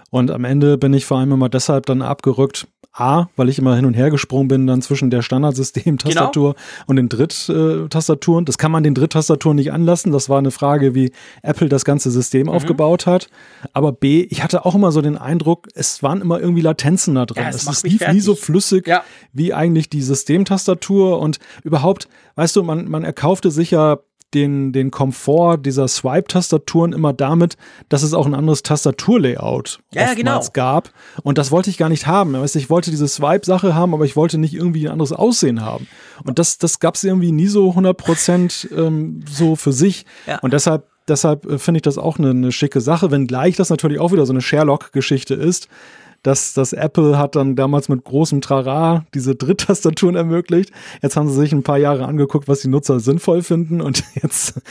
Und 0.10 0.30
am 0.30 0.44
Ende 0.44 0.78
bin 0.78 0.94
ich 0.94 1.06
vor 1.06 1.18
allem 1.18 1.32
immer 1.32 1.50
deshalb 1.50 1.86
dann 1.86 2.02
abgerückt. 2.02 2.68
A, 2.94 3.28
weil 3.38 3.48
ich 3.48 3.58
immer 3.58 3.78
hin 3.78 3.86
und 3.86 3.94
her 3.94 4.10
gesprungen 4.10 4.50
bin, 4.50 4.68
dann 4.68 4.82
zwischen 4.82 5.10
der 5.10 5.22
Standardsystem-Tastatur 5.22 6.56
genau. 6.56 6.66
und 6.88 6.98
den 6.98 7.08
Dritttastaturen. 7.08 8.44
Das 8.44 8.58
kann 8.58 8.70
man 8.70 8.84
den 8.84 8.94
Dritttastaturen 8.94 9.56
nicht 9.56 9.72
anlassen. 9.72 10.12
Das 10.12 10.28
war 10.28 10.40
eine 10.40 10.52
Frage, 10.52 10.94
wie 10.94 11.14
Apple 11.42 11.70
das 11.70 11.86
ganze 11.86 12.12
System 12.12 12.48
mhm. 12.48 12.50
aufgebaut 12.50 13.06
hat. 13.06 13.30
Aber 13.72 13.94
B, 13.94 14.28
ich 14.30 14.44
hatte 14.44 14.66
auch 14.66 14.76
immer 14.76 14.92
so 14.92 15.02
den 15.02 15.18
Eindruck, 15.18 15.70
es 15.74 16.04
waren 16.04 16.20
immer 16.20 16.42
irgendwie 16.42 16.60
Latenzen 16.60 17.16
da 17.16 17.26
drin. 17.26 17.44
Ja, 17.44 17.50
es, 17.50 17.66
es 17.66 17.84
lief 17.84 18.06
nie 18.06 18.20
so 18.20 18.36
flüssig 18.36 18.88
ja. 18.88 19.06
wie 19.32 19.54
eigentlich 19.54 19.90
die 19.90 20.02
Systemtastatur 20.02 21.18
und 21.20 21.40
überhaupt, 21.64 22.10
weißt 22.36 22.58
du, 22.58 22.64
man, 22.64 22.90
man 22.90 23.06
erkaufte 23.06 23.52
sich 23.52 23.72
ja 23.72 24.00
den, 24.34 24.72
den 24.72 24.91
Komfort 24.91 25.58
dieser 25.58 25.88
Swipe-Tastaturen 25.88 26.94
immer 26.94 27.14
damit, 27.14 27.58
dass 27.90 28.03
es 28.03 28.14
auch 28.14 28.26
ein 28.26 28.34
anderes 28.34 28.64
Tastaturlayout 28.64 29.80
ja, 29.94 30.14
genau. 30.14 30.41
gab. 30.53 30.91
Und 31.24 31.38
das 31.38 31.52
wollte 31.52 31.70
ich 31.70 31.78
gar 31.78 31.90
nicht 31.90 32.08
haben. 32.08 32.36
Ich 32.44 32.70
wollte 32.70 32.91
diese 32.91 33.08
Swipe-Sache 33.08 33.76
haben, 33.76 33.94
aber 33.94 34.06
ich 34.06 34.16
wollte 34.16 34.38
nicht 34.38 34.53
irgendwie 34.53 34.88
ein 34.88 34.91
anderes 34.91 35.12
Aussehen 35.12 35.62
haben. 35.62 35.88
Und 36.24 36.40
das, 36.40 36.58
das 36.58 36.80
gab 36.80 36.95
es 36.95 37.03
irgendwie 37.03 37.32
nie 37.32 37.48
so 37.48 37.70
100% 37.72 38.76
ähm, 38.76 39.24
so 39.30 39.56
für 39.56 39.74
sich. 39.74 40.06
Ja. 40.28 40.40
Und 40.40 40.53
deshalb 40.53 40.88
deshalb 41.08 41.45
äh, 41.45 41.58
finde 41.58 41.80
ich 41.80 41.84
das 41.84 41.98
auch 41.98 42.18
eine, 42.18 42.30
eine 42.30 42.52
schicke 42.52 42.82
Sache, 42.82 43.12
wenngleich 43.12 43.56
das 43.56 43.70
natürlich 43.70 43.99
auch 43.99 44.12
wieder 44.12 44.26
so 44.26 44.34
eine 44.34 44.41
Sherlock-Geschichte 44.41 45.34
ist 45.34 45.68
dass 46.23 46.53
das 46.53 46.73
Apple 46.73 47.18
hat 47.18 47.35
dann 47.35 47.56
damals 47.56 47.89
mit 47.89 48.03
großem 48.03 48.41
Trara 48.41 49.06
diese 49.14 49.35
Dritttastaturen 49.35 50.15
ermöglicht. 50.15 50.72
Jetzt 51.02 51.18
haben 51.18 51.27
sie 51.27 51.35
sich 51.35 51.52
ein 51.52 51.64
paar 51.64 51.80
Jahre 51.80 52.06
angeguckt, 52.06 52.48
was 52.48 52.61
die 52.61 52.68
Nutzer 52.68 52.99
sinnvoll 52.99 53.41
finden 53.41 53.81
und 53.81 54.03
jetzt, 54.22 54.61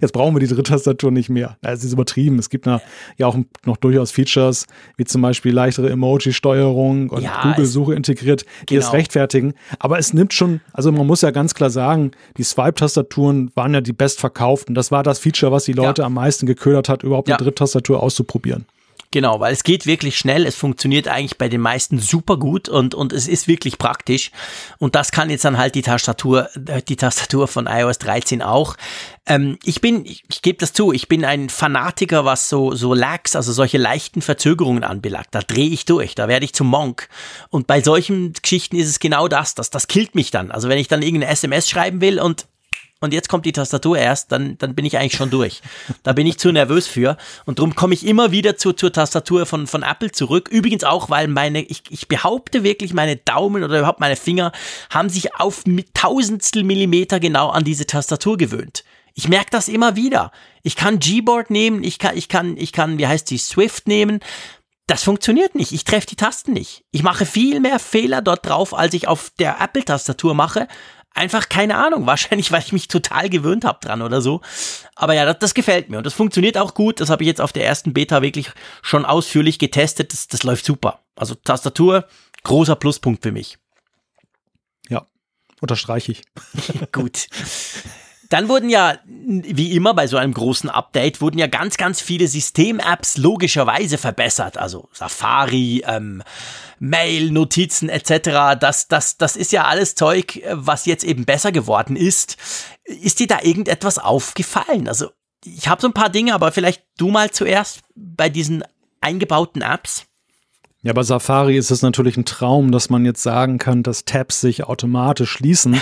jetzt 0.00 0.12
brauchen 0.12 0.34
wir 0.34 0.40
die 0.40 0.52
Dritttastatur 0.52 1.10
nicht 1.10 1.28
mehr. 1.28 1.58
Es 1.60 1.84
ist 1.84 1.92
übertrieben. 1.92 2.38
Es 2.38 2.48
gibt 2.48 2.66
na, 2.66 2.80
ja 3.18 3.26
auch 3.26 3.36
noch 3.66 3.76
durchaus 3.76 4.10
Features, 4.10 4.66
wie 4.96 5.04
zum 5.04 5.20
Beispiel 5.22 5.52
leichtere 5.52 5.90
Emoji-Steuerung 5.90 7.10
und 7.10 7.22
ja, 7.22 7.42
Google-Suche 7.42 7.94
integriert, 7.94 8.46
die 8.68 8.74
genau. 8.74 8.86
es 8.86 8.92
rechtfertigen. 8.92 9.54
Aber 9.78 9.98
es 9.98 10.14
nimmt 10.14 10.32
schon, 10.32 10.60
also 10.72 10.90
man 10.92 11.06
muss 11.06 11.20
ja 11.20 11.30
ganz 11.30 11.54
klar 11.54 11.70
sagen, 11.70 12.12
die 12.38 12.42
Swipe-Tastaturen 12.42 13.50
waren 13.54 13.74
ja 13.74 13.82
die 13.82 13.92
bestverkauften. 13.92 14.74
Das 14.74 14.90
war 14.90 15.02
das 15.02 15.18
Feature, 15.18 15.52
was 15.52 15.64
die 15.64 15.72
Leute 15.72 16.02
ja. 16.02 16.06
am 16.06 16.14
meisten 16.14 16.46
geködert 16.46 16.88
hat, 16.88 17.02
überhaupt 17.02 17.28
ja. 17.28 17.36
eine 17.36 17.44
Dritttastatur 17.44 18.02
auszuprobieren. 18.02 18.64
Genau, 19.12 19.40
weil 19.40 19.52
es 19.52 19.64
geht 19.64 19.86
wirklich 19.86 20.16
schnell, 20.16 20.46
es 20.46 20.54
funktioniert 20.54 21.08
eigentlich 21.08 21.36
bei 21.36 21.48
den 21.48 21.60
meisten 21.60 21.98
super 21.98 22.36
gut 22.36 22.68
und, 22.68 22.94
und 22.94 23.12
es 23.12 23.26
ist 23.26 23.48
wirklich 23.48 23.76
praktisch. 23.76 24.30
Und 24.78 24.94
das 24.94 25.10
kann 25.10 25.30
jetzt 25.30 25.44
dann 25.44 25.58
halt 25.58 25.74
die 25.74 25.82
Tastatur, 25.82 26.48
äh, 26.68 26.80
die 26.80 26.94
Tastatur 26.94 27.48
von 27.48 27.66
iOS 27.66 27.98
13 27.98 28.40
auch. 28.40 28.76
Ähm, 29.26 29.58
ich 29.64 29.80
bin, 29.80 30.06
ich, 30.06 30.22
ich 30.30 30.42
gebe 30.42 30.58
das 30.58 30.72
zu, 30.74 30.92
ich 30.92 31.08
bin 31.08 31.24
ein 31.24 31.48
Fanatiker, 31.48 32.24
was 32.24 32.48
so, 32.48 32.72
so 32.76 32.94
Lags, 32.94 33.34
also 33.34 33.52
solche 33.52 33.78
leichten 33.78 34.22
Verzögerungen 34.22 34.84
anbelangt. 34.84 35.28
Da 35.32 35.40
drehe 35.40 35.70
ich 35.70 35.86
durch, 35.86 36.14
da 36.14 36.28
werde 36.28 36.44
ich 36.44 36.52
zum 36.52 36.68
Monk. 36.68 37.08
Und 37.48 37.66
bei 37.66 37.82
solchen 37.82 38.32
Geschichten 38.34 38.76
ist 38.76 38.88
es 38.88 39.00
genau 39.00 39.26
das, 39.26 39.56
das, 39.56 39.70
das 39.70 39.88
killt 39.88 40.14
mich 40.14 40.30
dann. 40.30 40.52
Also 40.52 40.68
wenn 40.68 40.78
ich 40.78 40.86
dann 40.86 41.02
irgendeine 41.02 41.32
SMS 41.32 41.68
schreiben 41.68 42.00
will 42.00 42.20
und 42.20 42.46
und 43.02 43.14
jetzt 43.14 43.30
kommt 43.30 43.46
die 43.46 43.52
Tastatur 43.52 43.96
erst, 43.96 44.30
dann, 44.30 44.58
dann 44.58 44.74
bin 44.74 44.84
ich 44.84 44.98
eigentlich 44.98 45.16
schon 45.16 45.30
durch. 45.30 45.62
Da 46.02 46.12
bin 46.12 46.26
ich 46.26 46.38
zu 46.38 46.52
nervös 46.52 46.86
für. 46.86 47.16
Und 47.46 47.58
darum 47.58 47.74
komme 47.74 47.94
ich 47.94 48.06
immer 48.06 48.30
wieder 48.30 48.58
zu, 48.58 48.74
zur 48.74 48.92
Tastatur 48.92 49.46
von, 49.46 49.66
von 49.66 49.82
Apple 49.82 50.12
zurück. 50.12 50.48
Übrigens 50.50 50.84
auch, 50.84 51.08
weil 51.08 51.26
meine, 51.26 51.62
ich, 51.62 51.82
ich 51.88 52.08
behaupte 52.08 52.62
wirklich, 52.62 52.92
meine 52.92 53.16
Daumen 53.16 53.64
oder 53.64 53.78
überhaupt 53.78 54.00
meine 54.00 54.16
Finger 54.16 54.52
haben 54.90 55.08
sich 55.08 55.34
auf 55.36 55.64
tausendstel 55.94 56.62
Millimeter 56.62 57.20
genau 57.20 57.48
an 57.48 57.64
diese 57.64 57.86
Tastatur 57.86 58.36
gewöhnt. 58.36 58.84
Ich 59.14 59.28
merke 59.28 59.50
das 59.50 59.68
immer 59.68 59.96
wieder. 59.96 60.30
Ich 60.62 60.76
kann 60.76 60.98
Gboard 60.98 61.50
nehmen, 61.50 61.82
ich 61.82 61.98
kann, 61.98 62.16
ich 62.16 62.28
kann, 62.28 62.58
ich 62.58 62.72
kann, 62.72 62.98
wie 62.98 63.06
heißt 63.06 63.30
die, 63.30 63.38
Swift 63.38 63.88
nehmen. 63.88 64.20
Das 64.86 65.04
funktioniert 65.04 65.54
nicht. 65.54 65.72
Ich 65.72 65.84
treffe 65.84 66.06
die 66.06 66.16
Tasten 66.16 66.52
nicht. 66.52 66.84
Ich 66.90 67.02
mache 67.02 67.24
viel 67.24 67.60
mehr 67.60 67.78
Fehler 67.78 68.20
dort 68.20 68.46
drauf, 68.46 68.74
als 68.76 68.92
ich 68.92 69.08
auf 69.08 69.30
der 69.38 69.58
Apple-Tastatur 69.60 70.34
mache 70.34 70.68
einfach 71.12 71.48
keine 71.48 71.76
Ahnung. 71.76 72.06
Wahrscheinlich, 72.06 72.52
weil 72.52 72.60
ich 72.60 72.72
mich 72.72 72.88
total 72.88 73.28
gewöhnt 73.28 73.64
habe 73.64 73.78
dran 73.80 74.02
oder 74.02 74.20
so. 74.20 74.40
Aber 74.94 75.14
ja, 75.14 75.24
das, 75.24 75.38
das, 75.38 75.54
gefällt 75.54 75.90
mir 75.90 75.98
und 75.98 76.04
das 76.04 76.14
funktioniert 76.14 76.58
auch 76.58 76.74
gut. 76.74 77.00
Das 77.00 77.10
habe 77.10 77.22
ich 77.22 77.26
jetzt 77.26 77.40
auf 77.40 77.52
der 77.52 77.66
ersten 77.66 77.92
Beta 77.92 78.22
wirklich 78.22 78.50
schon 78.82 79.04
ausführlich 79.04 79.58
getestet. 79.58 80.12
Das, 80.12 80.28
das 80.28 80.42
läuft 80.42 80.64
super. 80.64 81.00
Also 81.16 81.34
Tastatur 81.34 82.06
großer 82.44 82.76
Pluspunkt 82.76 83.22
für 83.22 83.32
mich. 83.32 83.58
Ja, 84.88 85.06
unterstreiche 85.60 86.12
ich. 86.12 86.22
Gut. 86.92 87.26
Dann 88.30 88.48
wurden 88.48 88.70
ja, 88.70 88.96
wie 89.06 89.72
immer 89.72 89.92
bei 89.92 90.06
so 90.06 90.16
einem 90.16 90.32
großen 90.32 90.70
Update, 90.70 91.20
wurden 91.20 91.38
ja 91.38 91.48
ganz, 91.48 91.76
ganz 91.76 92.00
viele 92.00 92.28
System-Apps 92.28 93.18
logischerweise 93.18 93.98
verbessert. 93.98 94.56
Also 94.56 94.88
Safari, 94.92 95.82
ähm, 95.84 96.22
Mail, 96.78 97.32
Notizen 97.32 97.88
etc. 97.88 98.56
Das, 98.58 98.86
das, 98.86 99.18
das 99.18 99.36
ist 99.36 99.50
ja 99.50 99.64
alles 99.64 99.96
Zeug, 99.96 100.40
was 100.50 100.86
jetzt 100.86 101.02
eben 101.02 101.24
besser 101.24 101.50
geworden 101.50 101.96
ist. 101.96 102.36
Ist 102.84 103.18
dir 103.18 103.26
da 103.26 103.40
irgendetwas 103.42 103.98
aufgefallen? 103.98 104.86
Also 104.86 105.10
ich 105.44 105.66
habe 105.66 105.80
so 105.80 105.88
ein 105.88 105.94
paar 105.94 106.10
Dinge, 106.10 106.32
aber 106.32 106.52
vielleicht 106.52 106.84
du 106.98 107.08
mal 107.08 107.32
zuerst 107.32 107.80
bei 107.96 108.28
diesen 108.28 108.62
eingebauten 109.00 109.62
Apps. 109.62 110.06
Ja, 110.82 110.94
bei 110.94 111.02
Safari 111.02 111.58
ist 111.58 111.70
es 111.70 111.82
natürlich 111.82 112.16
ein 112.16 112.24
Traum, 112.24 112.72
dass 112.72 112.88
man 112.88 113.04
jetzt 113.04 113.22
sagen 113.22 113.58
kann, 113.58 113.82
dass 113.82 114.06
Tabs 114.06 114.40
sich 114.40 114.64
automatisch 114.64 115.30
schließen, 115.30 115.80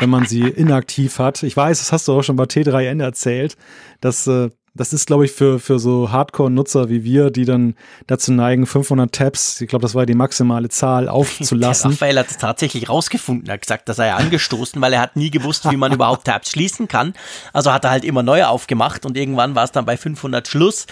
wenn 0.00 0.10
man 0.10 0.26
sie 0.26 0.40
inaktiv 0.48 1.20
hat. 1.20 1.44
Ich 1.44 1.56
weiß, 1.56 1.78
das 1.78 1.92
hast 1.92 2.08
du 2.08 2.14
auch 2.14 2.22
schon 2.22 2.34
bei 2.34 2.44
T3N 2.44 3.00
erzählt, 3.00 3.56
dass 4.00 4.26
äh, 4.26 4.50
das 4.74 4.92
ist, 4.92 5.06
glaube 5.06 5.24
ich, 5.24 5.32
für, 5.32 5.58
für 5.58 5.78
so 5.78 6.10
Hardcore-Nutzer 6.12 6.88
wie 6.88 7.02
wir, 7.02 7.30
die 7.30 7.44
dann 7.44 7.74
dazu 8.06 8.32
neigen, 8.32 8.66
500 8.66 9.12
Tabs, 9.12 9.60
ich 9.60 9.68
glaube, 9.68 9.82
das 9.82 9.94
war 9.94 10.06
die 10.06 10.14
maximale 10.14 10.68
Zahl, 10.68 11.08
aufzulassen. 11.08 11.90
Raphael 11.92 12.18
hat 12.18 12.30
es 12.30 12.38
tatsächlich 12.38 12.88
rausgefunden. 12.88 13.48
Er 13.48 13.54
hat 13.54 13.62
gesagt, 13.62 13.88
das 13.88 13.96
sei 13.96 14.06
er 14.06 14.16
angestoßen, 14.16 14.80
weil 14.80 14.92
er 14.92 15.00
hat 15.00 15.16
nie 15.16 15.30
gewusst, 15.30 15.70
wie 15.70 15.76
man 15.76 15.92
überhaupt 15.92 16.24
Tabs 16.24 16.50
schließen 16.50 16.86
kann. 16.86 17.14
Also 17.52 17.72
hat 17.72 17.84
er 17.84 17.90
halt 17.90 18.04
immer 18.04 18.22
neue 18.22 18.48
aufgemacht 18.48 19.04
und 19.06 19.16
irgendwann 19.16 19.54
war 19.54 19.64
es 19.64 19.72
dann 19.72 19.84
bei 19.84 19.96
500 19.96 20.46
Schluss. 20.46 20.86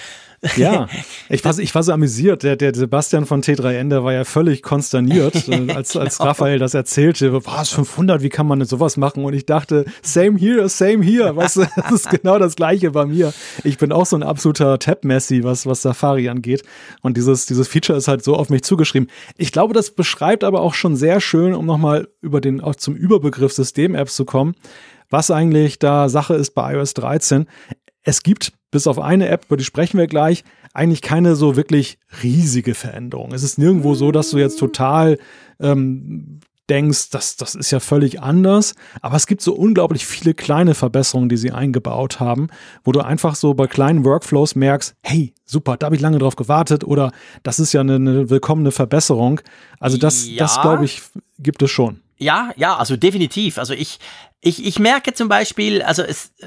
Ja, 0.57 0.89
ich 1.29 1.45
war, 1.45 1.59
ich 1.59 1.75
war 1.75 1.83
so 1.83 1.93
amüsiert. 1.93 2.43
Der, 2.43 2.57
der 2.57 2.75
Sebastian 2.75 3.27
von 3.27 3.43
T3N, 3.43 3.89
der 3.89 4.05
war 4.05 4.13
ja 4.13 4.25
völlig 4.25 4.63
konsterniert, 4.63 5.35
äh, 5.49 5.73
als, 5.73 5.93
genau. 5.93 6.05
als 6.05 6.21
Raphael 6.21 6.59
das 6.59 6.75
erzählte. 6.75 7.33
Was, 7.47 7.71
500, 7.71 8.23
wie 8.23 8.29
kann 8.29 8.47
man 8.47 8.61
denn 8.61 8.69
sowas 8.69 8.97
machen? 8.97 9.25
Und 9.25 9.35
ich 9.35 9.47
dachte, 9.47 9.85
same 10.03 10.39
here, 10.39 10.69
same 10.69 11.05
here. 11.05 11.35
Weißt 11.37 11.57
du, 11.57 11.67
das 11.77 11.93
ist 11.93 12.11
genau 12.11 12.39
das 12.39 12.57
Gleiche 12.57 12.91
bei 12.93 13.07
mir. 13.07 13.33
Ich 13.65 13.79
bin 13.79 13.93
auch 13.93 14.07
so 14.07 14.17
ein 14.17 14.23
absoluter 14.23 14.79
Tab-Messi, 14.79 15.45
was, 15.45 15.67
was 15.67 15.83
Safari 15.83 16.29
angeht. 16.29 16.63
Und 17.03 17.17
dieses, 17.17 17.47
dieses 17.47 17.69
Feature 17.69 17.99
ist 17.99 18.09
halt 18.09 18.23
so 18.23 18.35
auf 18.35 18.51
mich 18.51 18.63
zugeschrieben. 18.63 19.09
Ich 19.37 19.53
glaube, 19.53 19.75
das 19.75 19.91
beschreibt 19.91 20.45
aber 20.45 20.61
auch 20.61 20.75
schon 20.75 20.97
sehr 20.97 21.21
schön, 21.21 21.55
um 21.55 21.67
nochmal 21.67 22.09
über 22.21 22.41
den, 22.41 22.61
auch 22.61 22.77
zum 22.77 22.95
Überbegriff 22.95 23.53
System-Apps 23.53 24.15
zu 24.15 24.25
kommen 24.25 24.55
was 25.11 25.31
eigentlich 25.31 25.79
da 25.79 26.09
Sache 26.09 26.35
ist 26.35 26.51
bei 26.51 26.75
iOS 26.75 26.95
13 26.95 27.47
es 28.03 28.23
gibt 28.23 28.53
bis 28.71 28.87
auf 28.87 28.99
eine 28.99 29.29
App, 29.29 29.47
über 29.47 29.57
die 29.57 29.65
sprechen 29.65 29.99
wir 29.99 30.07
gleich, 30.07 30.45
eigentlich 30.75 31.03
keine 31.03 31.37
so 31.37 31.57
wirklich 31.57 31.99
riesige 32.23 32.75
Veränderung. 32.75 33.33
Es 33.33 33.43
ist 33.43 33.59
nirgendwo 33.59 33.95
so, 33.95 34.13
dass 34.13 34.31
du 34.31 34.39
jetzt 34.39 34.59
total 34.59 35.19
ähm, 35.61 36.41
denkst, 36.69 37.11
das, 37.11 37.37
das 37.37 37.55
ist 37.55 37.71
ja 37.71 37.81
völlig 37.81 38.21
anders. 38.21 38.75
Aber 39.01 39.17
es 39.17 39.27
gibt 39.27 39.41
so 39.41 39.55
unglaublich 39.55 40.07
viele 40.07 40.35
kleine 40.35 40.75
Verbesserungen, 40.75 41.29
die 41.29 41.37
sie 41.37 41.51
eingebaut 41.51 42.21
haben, 42.21 42.49
wo 42.85 42.93
du 42.93 43.01
einfach 43.01 43.35
so 43.35 43.55
bei 43.55 43.67
kleinen 43.67 44.05
Workflows 44.05 44.55
merkst, 44.55 44.95
hey, 45.03 45.35
super, 45.45 45.77
da 45.77 45.87
habe 45.87 45.97
ich 45.97 46.03
lange 46.03 46.19
drauf 46.19 46.37
gewartet 46.37 46.85
oder 46.85 47.13
das 47.43 47.59
ist 47.59 47.73
ja 47.73 47.81
eine, 47.81 47.95
eine 47.95 48.31
willkommene 48.31 48.71
Verbesserung. 48.71 49.41
Also 49.81 49.97
das, 49.97 50.29
ja. 50.29 50.39
das 50.39 50.61
glaube 50.61 50.85
ich, 50.85 51.03
gibt 51.39 51.63
es 51.63 51.71
schon. 51.71 52.01
Ja, 52.19 52.51
ja, 52.57 52.77
also 52.77 52.97
definitiv. 52.97 53.59
Also 53.59 53.75
ich, 53.75 53.99
ich, 54.41 54.65
ich 54.67 54.79
merke 54.79 55.15
zum 55.15 55.29
Beispiel, 55.29 55.83
also 55.83 56.03
es, 56.03 56.33
äh, 56.39 56.47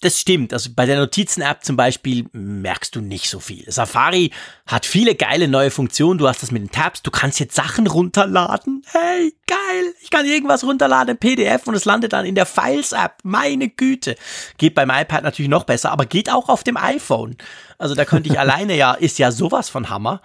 das 0.00 0.20
stimmt. 0.20 0.52
Also 0.52 0.70
bei 0.74 0.86
der 0.86 0.96
Notizen-App 0.98 1.64
zum 1.64 1.76
Beispiel 1.76 2.26
merkst 2.32 2.94
du 2.94 3.00
nicht 3.00 3.28
so 3.28 3.40
viel. 3.40 3.64
Safari 3.70 4.30
hat 4.66 4.86
viele 4.86 5.16
geile 5.16 5.48
neue 5.48 5.72
Funktionen. 5.72 6.18
Du 6.18 6.28
hast 6.28 6.42
das 6.42 6.52
mit 6.52 6.62
den 6.62 6.70
Tabs. 6.70 7.02
Du 7.02 7.10
kannst 7.10 7.40
jetzt 7.40 7.56
Sachen 7.56 7.88
runterladen. 7.88 8.84
Hey, 8.92 9.34
geil. 9.46 9.94
Ich 10.00 10.10
kann 10.10 10.24
irgendwas 10.24 10.62
runterladen, 10.62 11.18
PDF 11.18 11.66
und 11.66 11.74
es 11.74 11.84
landet 11.84 12.12
dann 12.12 12.26
in 12.26 12.36
der 12.36 12.46
Files-App. 12.46 13.16
Meine 13.24 13.68
Güte. 13.68 14.14
Geht 14.56 14.76
beim 14.76 14.90
iPad 14.90 15.24
natürlich 15.24 15.50
noch 15.50 15.64
besser, 15.64 15.90
aber 15.90 16.06
geht 16.06 16.30
auch 16.30 16.48
auf 16.48 16.62
dem 16.62 16.76
iPhone. 16.76 17.36
Also 17.78 17.94
da 17.94 18.04
könnte 18.04 18.28
ich 18.28 18.38
alleine 18.40 18.76
ja, 18.76 18.92
ist 18.92 19.18
ja 19.18 19.30
sowas 19.30 19.68
von 19.68 19.88
Hammer. 19.88 20.20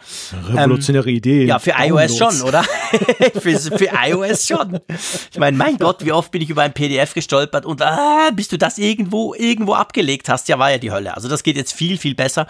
Revolutionäre 0.49 1.09
ähm, 1.09 1.15
Idee. 1.15 1.45
Ja, 1.45 1.59
für 1.59 1.71
Downloads. 1.71 2.11
iOS 2.13 2.17
schon, 2.17 2.41
oder? 2.47 2.63
für, 3.39 3.59
für 3.59 3.89
iOS 4.07 4.47
schon. 4.47 4.79
Ich 5.31 5.37
meine, 5.37 5.55
mein 5.55 5.77
Gott, 5.77 6.03
wie 6.03 6.11
oft 6.11 6.31
bin 6.31 6.41
ich 6.41 6.49
über 6.49 6.63
ein 6.63 6.73
PDF 6.73 7.13
gestolpert 7.13 7.65
und 7.65 7.81
ah, 7.81 8.31
bis 8.33 8.47
du 8.47 8.57
das 8.57 8.77
irgendwo, 8.77 9.33
irgendwo 9.35 9.73
abgelegt 9.73 10.29
hast, 10.29 10.49
ja, 10.49 10.57
war 10.59 10.71
ja 10.71 10.79
die 10.79 10.91
Hölle. 10.91 11.15
Also 11.15 11.29
das 11.29 11.43
geht 11.43 11.55
jetzt 11.55 11.73
viel, 11.73 11.97
viel 11.97 12.15
besser. 12.15 12.47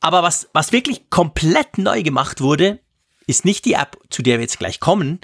Aber 0.00 0.22
was, 0.22 0.48
was 0.54 0.72
wirklich 0.72 1.10
komplett 1.10 1.76
neu 1.76 2.02
gemacht 2.02 2.40
wurde, 2.40 2.80
ist 3.26 3.44
nicht 3.44 3.66
die 3.66 3.74
App, 3.74 3.98
zu 4.08 4.22
der 4.22 4.38
wir 4.38 4.42
jetzt 4.42 4.58
gleich 4.58 4.80
kommen, 4.80 5.20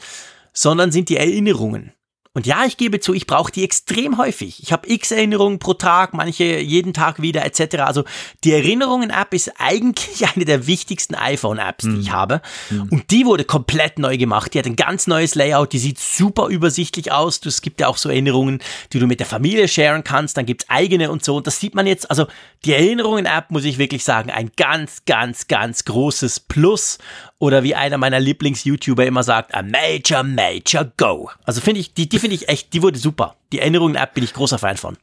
sondern 0.53 0.93
sind 0.93 1.09
die 1.09 1.17
Erinnerungen. 1.17 1.93
Und 2.37 2.47
ja, 2.47 2.67
ich 2.67 2.77
gebe 2.77 3.01
zu, 3.01 3.15
ich 3.15 3.27
brauche 3.27 3.51
die 3.51 3.65
extrem 3.65 4.19
häufig. 4.19 4.63
Ich 4.63 4.71
habe 4.71 4.93
x 4.93 5.11
Erinnerungen 5.11 5.59
pro 5.59 5.73
Tag, 5.73 6.13
manche 6.13 6.59
jeden 6.61 6.93
Tag 6.93 7.23
wieder 7.23 7.47
etc. 7.47 7.79
Also 7.79 8.05
die 8.45 8.53
Erinnerungen-App 8.53 9.33
ist 9.33 9.53
eigentlich 9.57 10.27
eine 10.35 10.45
der 10.45 10.67
wichtigsten 10.67 11.15
iPhone-Apps, 11.15 11.85
die 11.85 11.91
mhm. 11.91 12.01
ich 12.01 12.13
habe. 12.13 12.43
Mhm. 12.69 12.89
Und 12.91 13.11
die 13.11 13.25
wurde 13.25 13.45
komplett 13.45 13.99
neu 13.99 14.19
gemacht. 14.19 14.53
Die 14.53 14.59
hat 14.59 14.67
ein 14.67 14.77
ganz 14.77 15.07
neues 15.07 15.35
Layout, 15.35 15.73
die 15.73 15.79
sieht 15.79 15.99
super 15.99 16.49
übersichtlich 16.49 17.11
aus. 17.11 17.41
Es 17.47 17.63
gibt 17.63 17.81
ja 17.81 17.89
auch 17.89 17.97
so 17.97 18.11
Erinnerungen, 18.11 18.59
die 18.93 18.99
du 18.99 19.07
mit 19.07 19.19
der 19.19 19.27
Familie 19.27 19.67
sharen 19.67 20.05
kannst. 20.05 20.37
Dann 20.37 20.45
gibt's 20.45 20.67
eigene 20.69 21.11
und 21.11 21.25
so. 21.25 21.37
Und 21.37 21.47
das 21.47 21.59
sieht 21.59 21.75
man 21.75 21.87
jetzt. 21.87 22.11
Also 22.11 22.27
die 22.67 22.75
Erinnerungen-App, 22.75 23.51
muss 23.51 23.65
ich 23.65 23.79
wirklich 23.79 24.05
sagen, 24.05 24.31
ein 24.31 24.51
ganz, 24.59 25.07
ganz, 25.07 25.49
ganz 25.49 25.87
großes 25.87 26.41
Plus. 26.41 26.99
Oder 27.39 27.63
wie 27.63 27.75
einer 27.75 27.99
meiner 27.99 28.19
Lieblings-YouTuber 28.19 29.05
immer 29.05 29.23
sagt, 29.23 29.55
a 29.55 29.63
major, 29.63 30.23
major 30.23 30.91
go. 30.97 31.31
Also 31.45 31.61
finde 31.61 31.81
ich, 31.81 31.93
die, 31.93 32.09
die 32.09 32.19
finde 32.19 32.35
ich 32.35 32.49
echt, 32.49 32.73
die 32.73 32.83
wurde 32.83 32.99
super. 32.99 33.37
Die 33.53 33.59
Erinnerungen-App 33.59 34.15
bin 34.15 34.25
ich 34.25 34.33
großer 34.33 34.59
Fan 34.59 34.79
von. 34.79 34.97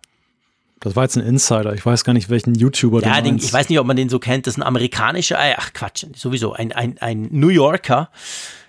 Das 0.79 0.95
war 0.95 1.03
jetzt 1.03 1.15
ein 1.15 1.25
Insider. 1.25 1.73
Ich 1.73 1.85
weiß 1.85 2.03
gar 2.03 2.13
nicht, 2.13 2.29
welchen 2.29 2.55
YouTuber 2.55 3.01
ja, 3.01 3.21
du 3.21 3.29
meinst. 3.29 3.45
ich 3.45 3.53
weiß 3.53 3.69
nicht, 3.69 3.79
ob 3.79 3.87
man 3.87 3.95
den 3.95 4.09
so 4.09 4.19
kennt. 4.19 4.47
Das 4.47 4.55
ist 4.55 4.57
ein 4.57 4.63
amerikanischer, 4.63 5.37
äh, 5.37 5.53
ach 5.57 5.71
Quatsch, 5.73 6.05
sowieso, 6.13 6.53
ein, 6.53 6.73
ein, 6.73 6.97
ein 6.99 7.29
New 7.31 7.47
Yorker. 7.47 8.09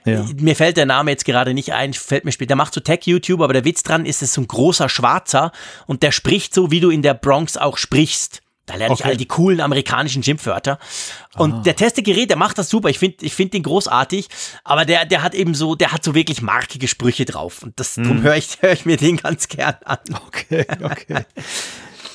Ja. 0.04 0.24
Mir 0.38 0.54
fällt 0.54 0.76
der 0.76 0.86
Name 0.86 1.10
jetzt 1.10 1.24
gerade 1.24 1.54
nicht 1.54 1.72
ein, 1.72 1.92
fällt 1.92 2.24
mir 2.24 2.30
später. 2.30 2.48
Der 2.48 2.56
macht 2.56 2.74
so 2.74 2.80
Tech-YouTube, 2.80 3.40
aber 3.40 3.52
der 3.52 3.64
Witz 3.64 3.82
dran 3.82 4.06
ist, 4.06 4.16
es 4.16 4.28
ist 4.28 4.34
so 4.34 4.42
ein 4.42 4.46
großer 4.48 4.88
Schwarzer 4.88 5.50
und 5.86 6.02
der 6.02 6.12
spricht 6.12 6.54
so, 6.54 6.70
wie 6.70 6.80
du 6.80 6.90
in 6.90 7.02
der 7.02 7.14
Bronx 7.14 7.56
auch 7.56 7.78
sprichst. 7.78 8.42
Da 8.66 8.76
lerne 8.76 8.92
okay. 8.92 9.02
ich 9.02 9.06
all 9.06 9.16
die 9.16 9.26
coolen 9.26 9.60
amerikanischen 9.60 10.22
Schimpfwörter. 10.22 10.78
Und 11.36 11.52
ah. 11.52 11.62
der 11.62 11.76
Testegerät, 11.76 12.30
der 12.30 12.36
macht 12.36 12.56
das 12.58 12.70
super. 12.70 12.88
Ich 12.88 12.98
finde 12.98 13.24
ich 13.24 13.34
find 13.34 13.52
den 13.52 13.62
großartig. 13.62 14.28
Aber 14.64 14.84
der, 14.84 15.04
der 15.04 15.22
hat 15.22 15.34
eben 15.34 15.54
so, 15.54 15.74
der 15.74 15.92
hat 15.92 16.02
so 16.02 16.14
wirklich 16.14 16.40
markige 16.40 16.88
Sprüche 16.88 17.24
drauf. 17.24 17.62
Und 17.62 17.78
das, 17.78 17.96
hm. 17.96 18.04
darum 18.04 18.22
höre 18.22 18.36
ich, 18.36 18.58
hör 18.60 18.72
ich 18.72 18.86
mir 18.86 18.96
den 18.96 19.18
ganz 19.18 19.48
gern 19.48 19.76
an. 19.84 19.98
Okay, 20.26 20.66
okay. 20.82 21.24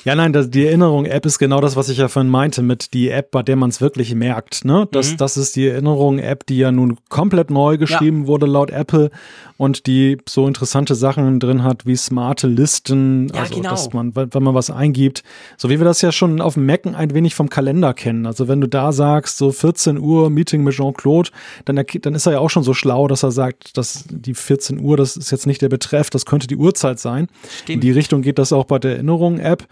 Ja, 0.04 0.14
nein, 0.14 0.32
das, 0.32 0.50
die 0.50 0.64
Erinnerung-App 0.64 1.26
ist 1.26 1.38
genau 1.38 1.60
das, 1.60 1.76
was 1.76 1.88
ich 1.88 1.98
ja 1.98 2.08
vorhin 2.08 2.30
meinte, 2.30 2.62
mit 2.62 2.94
die 2.94 3.10
App, 3.10 3.30
bei 3.30 3.42
der 3.42 3.56
man 3.56 3.70
es 3.70 3.80
wirklich 3.80 4.14
merkt. 4.14 4.64
Ne? 4.64 4.88
Das, 4.92 5.12
mhm. 5.12 5.16
das 5.18 5.36
ist 5.36 5.56
die 5.56 5.68
Erinnerung-App, 5.68 6.46
die 6.46 6.58
ja 6.58 6.72
nun 6.72 6.96
komplett 7.08 7.50
neu 7.50 7.76
geschrieben 7.76 8.22
ja. 8.22 8.26
wurde 8.26 8.46
laut 8.46 8.70
Apple 8.70 9.10
und 9.58 9.86
die 9.86 10.16
so 10.26 10.46
interessante 10.46 10.94
Sachen 10.94 11.38
drin 11.38 11.62
hat 11.62 11.84
wie 11.84 11.96
smarte 11.96 12.46
Listen, 12.46 13.28
ja, 13.34 13.42
also 13.42 13.56
genau. 13.56 13.70
dass 13.70 13.92
man, 13.92 14.16
wenn 14.16 14.42
man 14.42 14.54
was 14.54 14.70
eingibt, 14.70 15.22
so 15.58 15.68
wie 15.68 15.78
wir 15.78 15.84
das 15.84 16.00
ja 16.00 16.12
schon 16.12 16.40
auf 16.40 16.54
dem 16.54 16.64
Mac 16.64 16.86
ein 16.86 17.12
wenig 17.12 17.34
vom 17.34 17.50
Kalender 17.50 17.92
kennen. 17.92 18.24
Also 18.24 18.48
wenn 18.48 18.62
du 18.62 18.68
da 18.68 18.92
sagst, 18.92 19.36
so 19.36 19.52
14 19.52 19.98
Uhr 19.98 20.30
Meeting 20.30 20.64
mit 20.64 20.74
Jean-Claude, 20.74 21.30
dann, 21.66 21.84
dann 22.00 22.14
ist 22.14 22.24
er 22.24 22.32
ja 22.32 22.38
auch 22.38 22.48
schon 22.48 22.62
so 22.62 22.72
schlau, 22.72 23.06
dass 23.06 23.22
er 23.22 23.32
sagt, 23.32 23.76
dass 23.76 24.04
die 24.08 24.32
14 24.32 24.80
Uhr, 24.80 24.96
das 24.96 25.18
ist 25.18 25.30
jetzt 25.30 25.46
nicht 25.46 25.60
der 25.60 25.68
Betreff, 25.68 26.08
das 26.08 26.24
könnte 26.24 26.46
die 26.46 26.56
Uhrzeit 26.56 26.98
sein. 26.98 27.28
Stimmt. 27.62 27.68
In 27.74 27.80
die 27.80 27.90
Richtung 27.90 28.22
geht 28.22 28.38
das 28.38 28.54
auch 28.54 28.64
bei 28.64 28.78
der 28.78 28.92
Erinnerung-App. 28.92 29.66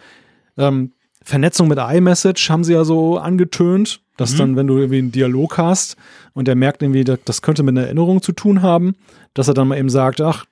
Ähm, 0.58 0.92
Vernetzung 1.22 1.68
mit 1.68 1.78
iMessage 1.78 2.48
haben 2.48 2.64
sie 2.64 2.72
ja 2.72 2.84
so 2.84 3.18
angetönt, 3.18 4.00
dass 4.16 4.32
mhm. 4.32 4.38
dann, 4.38 4.56
wenn 4.56 4.66
du 4.66 4.78
irgendwie 4.78 4.98
einen 4.98 5.12
Dialog 5.12 5.58
hast 5.58 5.96
und 6.32 6.48
der 6.48 6.56
merkt 6.56 6.82
irgendwie, 6.82 7.04
das 7.04 7.42
könnte 7.42 7.62
mit 7.62 7.76
einer 7.76 7.86
Erinnerung 7.86 8.22
zu 8.22 8.32
tun 8.32 8.62
haben, 8.62 8.94
dass 9.34 9.46
er 9.46 9.54
dann 9.54 9.68
mal 9.68 9.78
eben 9.78 9.90
sagt, 9.90 10.20
ach, 10.20 10.46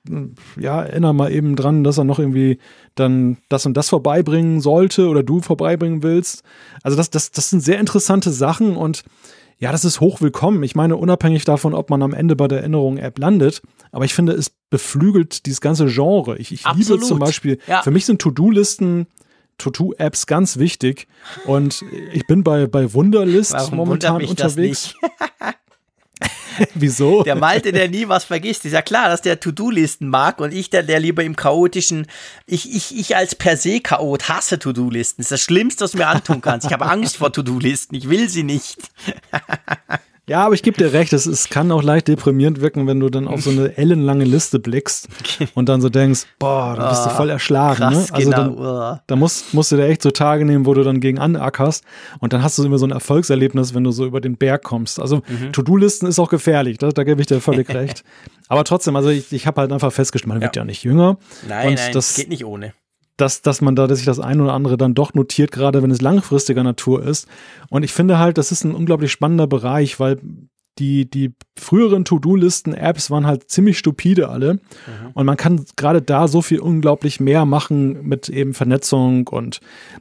ja, 0.58 0.82
erinnere 0.82 1.14
mal 1.14 1.32
eben 1.32 1.56
dran, 1.56 1.82
dass 1.82 1.98
er 1.98 2.04
noch 2.04 2.18
irgendwie 2.18 2.58
dann 2.94 3.38
das 3.48 3.64
und 3.66 3.74
das 3.76 3.88
vorbeibringen 3.88 4.60
sollte 4.60 5.08
oder 5.08 5.22
du 5.22 5.40
vorbeibringen 5.40 6.02
willst. 6.02 6.42
Also 6.82 6.96
das, 6.96 7.10
das, 7.10 7.30
das 7.30 7.50
sind 7.50 7.60
sehr 7.60 7.80
interessante 7.80 8.30
Sachen 8.30 8.76
und 8.76 9.02
ja, 9.58 9.72
das 9.72 9.86
ist 9.86 10.00
hochwillkommen. 10.00 10.62
Ich 10.62 10.74
meine, 10.74 10.96
unabhängig 10.96 11.44
davon, 11.44 11.72
ob 11.72 11.88
man 11.88 12.02
am 12.02 12.12
Ende 12.12 12.36
bei 12.36 12.46
der 12.46 12.58
Erinnerung-App 12.58 13.18
landet, 13.18 13.62
aber 13.90 14.04
ich 14.04 14.12
finde, 14.12 14.32
es 14.32 14.50
beflügelt 14.68 15.46
dieses 15.46 15.62
ganze 15.62 15.86
Genre. 15.86 16.36
Ich, 16.36 16.52
ich 16.52 16.64
liebe 16.74 16.98
zum 17.00 17.18
Beispiel, 17.18 17.58
ja. 17.66 17.80
für 17.80 17.90
mich 17.90 18.04
sind 18.04 18.20
To-Do-Listen 18.20 19.06
To-Do-Apps 19.58 20.26
ganz 20.26 20.58
wichtig. 20.58 21.06
Und 21.46 21.84
ich 22.12 22.26
bin 22.26 22.44
bei, 22.44 22.66
bei 22.66 22.92
Wunderlist 22.92 23.52
Warum 23.52 23.76
momentan 23.76 24.24
unterwegs. 24.24 24.94
Wieso? 26.74 27.22
Der 27.22 27.34
Malte, 27.34 27.72
der 27.72 27.88
nie 27.88 28.08
was 28.08 28.24
vergisst, 28.24 28.64
ist 28.64 28.72
ja 28.72 28.82
klar, 28.82 29.08
dass 29.08 29.22
der 29.22 29.40
To-Do-Listen 29.40 30.08
mag 30.08 30.40
und 30.40 30.54
ich, 30.54 30.70
der, 30.70 30.82
der 30.82 31.00
lieber 31.00 31.22
im 31.22 31.36
chaotischen, 31.36 32.06
ich, 32.46 32.74
ich, 32.74 32.98
ich 32.98 33.16
als 33.16 33.34
per 33.34 33.56
se 33.56 33.80
Chaot 33.80 34.28
hasse 34.28 34.58
To-Do-Listen. 34.58 35.16
Das 35.18 35.26
ist 35.26 35.32
das 35.32 35.40
Schlimmste, 35.40 35.84
was 35.84 35.92
du 35.92 35.98
mir 35.98 36.06
antun 36.06 36.40
kannst. 36.40 36.66
Ich 36.66 36.72
habe 36.72 36.86
Angst 36.86 37.18
vor 37.18 37.32
To-Do-Listen. 37.32 37.94
Ich 37.94 38.08
will 38.08 38.28
sie 38.28 38.42
nicht. 38.42 38.78
Ja, 40.28 40.44
aber 40.44 40.54
ich 40.54 40.62
gebe 40.64 40.76
dir 40.76 40.92
recht, 40.92 41.12
es, 41.12 41.24
es 41.26 41.48
kann 41.48 41.70
auch 41.70 41.84
leicht 41.84 42.08
deprimierend 42.08 42.60
wirken, 42.60 42.88
wenn 42.88 42.98
du 42.98 43.08
dann 43.10 43.28
auf 43.28 43.42
so 43.42 43.50
eine 43.50 43.76
ellenlange 43.78 44.24
Liste 44.24 44.58
blickst 44.58 45.06
und 45.54 45.68
dann 45.68 45.80
so 45.80 45.88
denkst, 45.88 46.26
boah, 46.40 46.74
da 46.76 46.88
bist 46.88 47.06
du 47.06 47.10
voll 47.10 47.30
erschlagen. 47.30 47.76
Krass, 47.76 48.10
ne? 48.10 48.14
Also 48.16 48.30
genau. 48.30 48.36
dann, 48.36 48.58
Uah. 48.58 49.02
da 49.06 49.14
musst, 49.14 49.54
musst 49.54 49.70
du 49.70 49.76
dir 49.76 49.86
echt 49.86 50.02
so 50.02 50.10
Tage 50.10 50.44
nehmen, 50.44 50.66
wo 50.66 50.74
du 50.74 50.82
dann 50.82 50.98
gegen 50.98 51.20
anackerst 51.20 51.84
und 52.18 52.32
dann 52.32 52.42
hast 52.42 52.58
du 52.58 52.64
immer 52.64 52.78
so 52.78 52.86
ein 52.86 52.90
Erfolgserlebnis, 52.90 53.72
wenn 53.74 53.84
du 53.84 53.92
so 53.92 54.04
über 54.04 54.20
den 54.20 54.36
Berg 54.36 54.64
kommst. 54.64 54.98
Also 54.98 55.22
Mhm. 55.28 55.52
To-Do-Listen 55.52 56.06
ist 56.08 56.18
auch 56.18 56.28
gefährlich, 56.28 56.78
da, 56.78 56.88
da 56.90 57.04
gebe 57.04 57.20
ich 57.20 57.28
dir 57.28 57.40
völlig 57.40 57.68
recht. 57.74 58.02
Aber 58.48 58.64
trotzdem, 58.64 58.96
also 58.96 59.10
ich, 59.10 59.32
ich 59.32 59.46
habe 59.46 59.60
halt 59.60 59.72
einfach 59.72 59.92
festgestellt, 59.92 60.28
man 60.28 60.40
wird 60.40 60.56
Ja. 60.56 60.62
ja 60.62 60.66
nicht 60.66 60.82
jünger. 60.82 61.18
Nein, 61.48 61.74
nein, 61.74 61.92
das, 61.92 62.14
geht 62.16 62.28
nicht 62.28 62.44
ohne. 62.44 62.72
Dass, 63.16 63.42
dass 63.42 63.60
man 63.60 63.76
da 63.76 63.86
dass 63.86 63.98
sich 63.98 64.06
das 64.06 64.20
ein 64.20 64.40
oder 64.40 64.52
andere 64.52 64.76
dann 64.76 64.94
doch 64.94 65.14
notiert, 65.14 65.50
gerade 65.50 65.82
wenn 65.82 65.90
es 65.90 66.00
langfristiger 66.00 66.62
Natur 66.62 67.02
ist. 67.02 67.28
Und 67.70 67.82
ich 67.82 67.92
finde 67.92 68.18
halt, 68.18 68.38
das 68.38 68.52
ist 68.52 68.64
ein 68.64 68.74
unglaublich 68.74 69.12
spannender 69.12 69.46
Bereich, 69.46 69.98
weil 69.98 70.18
die, 70.78 71.08
die 71.10 71.32
früheren 71.58 72.04
To-Do-Listen-Apps 72.04 73.10
waren 73.10 73.26
halt 73.26 73.50
ziemlich 73.50 73.78
stupide 73.78 74.28
alle. 74.28 74.60
Und 75.14 75.24
man 75.24 75.36
kann 75.38 75.64
gerade 75.76 76.02
da 76.02 76.28
so 76.28 76.42
viel 76.42 76.60
unglaublich 76.60 77.18
mehr 77.18 77.46
machen 77.46 78.06
mit 78.06 78.28
eben 78.28 78.52
Vernetzung 78.52 79.26
und 79.28 79.60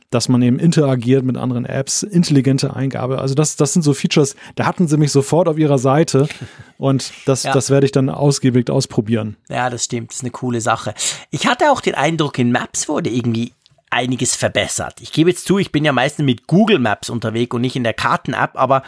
dass 0.09 0.27
man 0.27 0.41
eben 0.41 0.59
interagiert 0.59 1.23
mit 1.23 1.37
anderen 1.37 1.65
Apps, 1.65 2.03
intelligente 2.03 2.75
Eingabe. 2.75 3.19
Also 3.19 3.35
das, 3.35 3.55
das 3.55 3.71
sind 3.73 3.83
so 3.83 3.93
Features, 3.93 4.35
da 4.55 4.65
hatten 4.65 4.87
sie 4.89 4.97
mich 4.97 5.11
sofort 5.13 5.47
auf 5.47 5.57
ihrer 5.57 5.77
Seite 5.77 6.27
und 6.77 7.11
das, 7.25 7.43
Ja. 7.43 7.53
das 7.53 7.69
werde 7.69 7.85
ich 7.85 7.91
dann 7.93 8.09
ausgiebig 8.09 8.69
ausprobieren. 8.69 9.37
Ja, 9.49 9.69
das 9.69 9.85
stimmt. 9.85 10.09
Das 10.11 10.17
ist 10.17 10.23
eine 10.23 10.31
coole 10.31 10.59
Sache. 10.59 10.93
Ich 11.31 11.47
hatte 11.47 11.71
auch 11.71 11.79
den 11.79 11.95
Eindruck, 11.95 12.37
in 12.37 12.51
Maps 12.51 12.89
wurde 12.89 13.09
irgendwie 13.09 13.53
einiges 13.89 14.35
verbessert. 14.35 14.99
Ich 15.01 15.11
gebe 15.11 15.29
jetzt 15.29 15.45
zu, 15.45 15.57
ich 15.57 15.71
bin 15.71 15.85
ja 15.85 15.93
meistens 15.93 16.25
mit 16.25 16.47
Google 16.47 16.79
Maps 16.79 17.09
unterwegs 17.09 17.53
und 17.55 17.61
nicht 17.61 17.75
in 17.75 17.83
der 17.83 17.93
Karten-App, 17.93 18.51
aber 18.55 18.83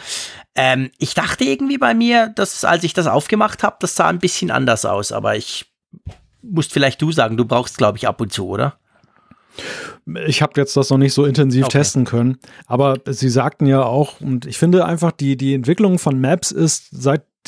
ähm, 0.54 0.90
ich 0.98 1.14
dachte 1.14 1.44
irgendwie 1.44 1.78
bei 1.78 1.94
mir, 1.94 2.28
dass 2.28 2.64
als 2.64 2.84
ich 2.84 2.94
das 2.94 3.06
aufgemacht 3.06 3.62
habe, 3.62 3.76
das 3.80 3.94
sah 3.94 4.08
ein 4.08 4.18
bisschen 4.18 4.50
anders 4.50 4.84
aus. 4.84 5.12
Aber 5.12 5.36
ich 5.36 5.66
musst 6.42 6.72
vielleicht 6.72 7.00
du 7.00 7.12
sagen, 7.12 7.36
du 7.36 7.44
brauchst, 7.44 7.78
glaube 7.78 7.98
ich, 7.98 8.06
ab 8.06 8.20
und 8.20 8.32
zu, 8.32 8.48
oder? 8.48 8.78
Ich 10.26 10.40
habe 10.40 10.52
jetzt 10.56 10.76
das 10.76 10.90
noch 10.90 10.98
nicht 10.98 11.12
so 11.12 11.24
intensiv 11.24 11.66
Okay. 11.66 11.78
testen 11.78 12.04
können, 12.04 12.38
aber 12.66 12.98
sie 13.06 13.28
sagten 13.28 13.66
ja 13.66 13.82
auch, 13.82 14.20
und 14.20 14.46
ich 14.46 14.56
finde 14.56 14.84
einfach, 14.84 15.12
die, 15.12 15.36
die 15.36 15.54
Entwicklung 15.54 15.98
von 15.98 16.20
Maps 16.20 16.50
ist, 16.52 16.88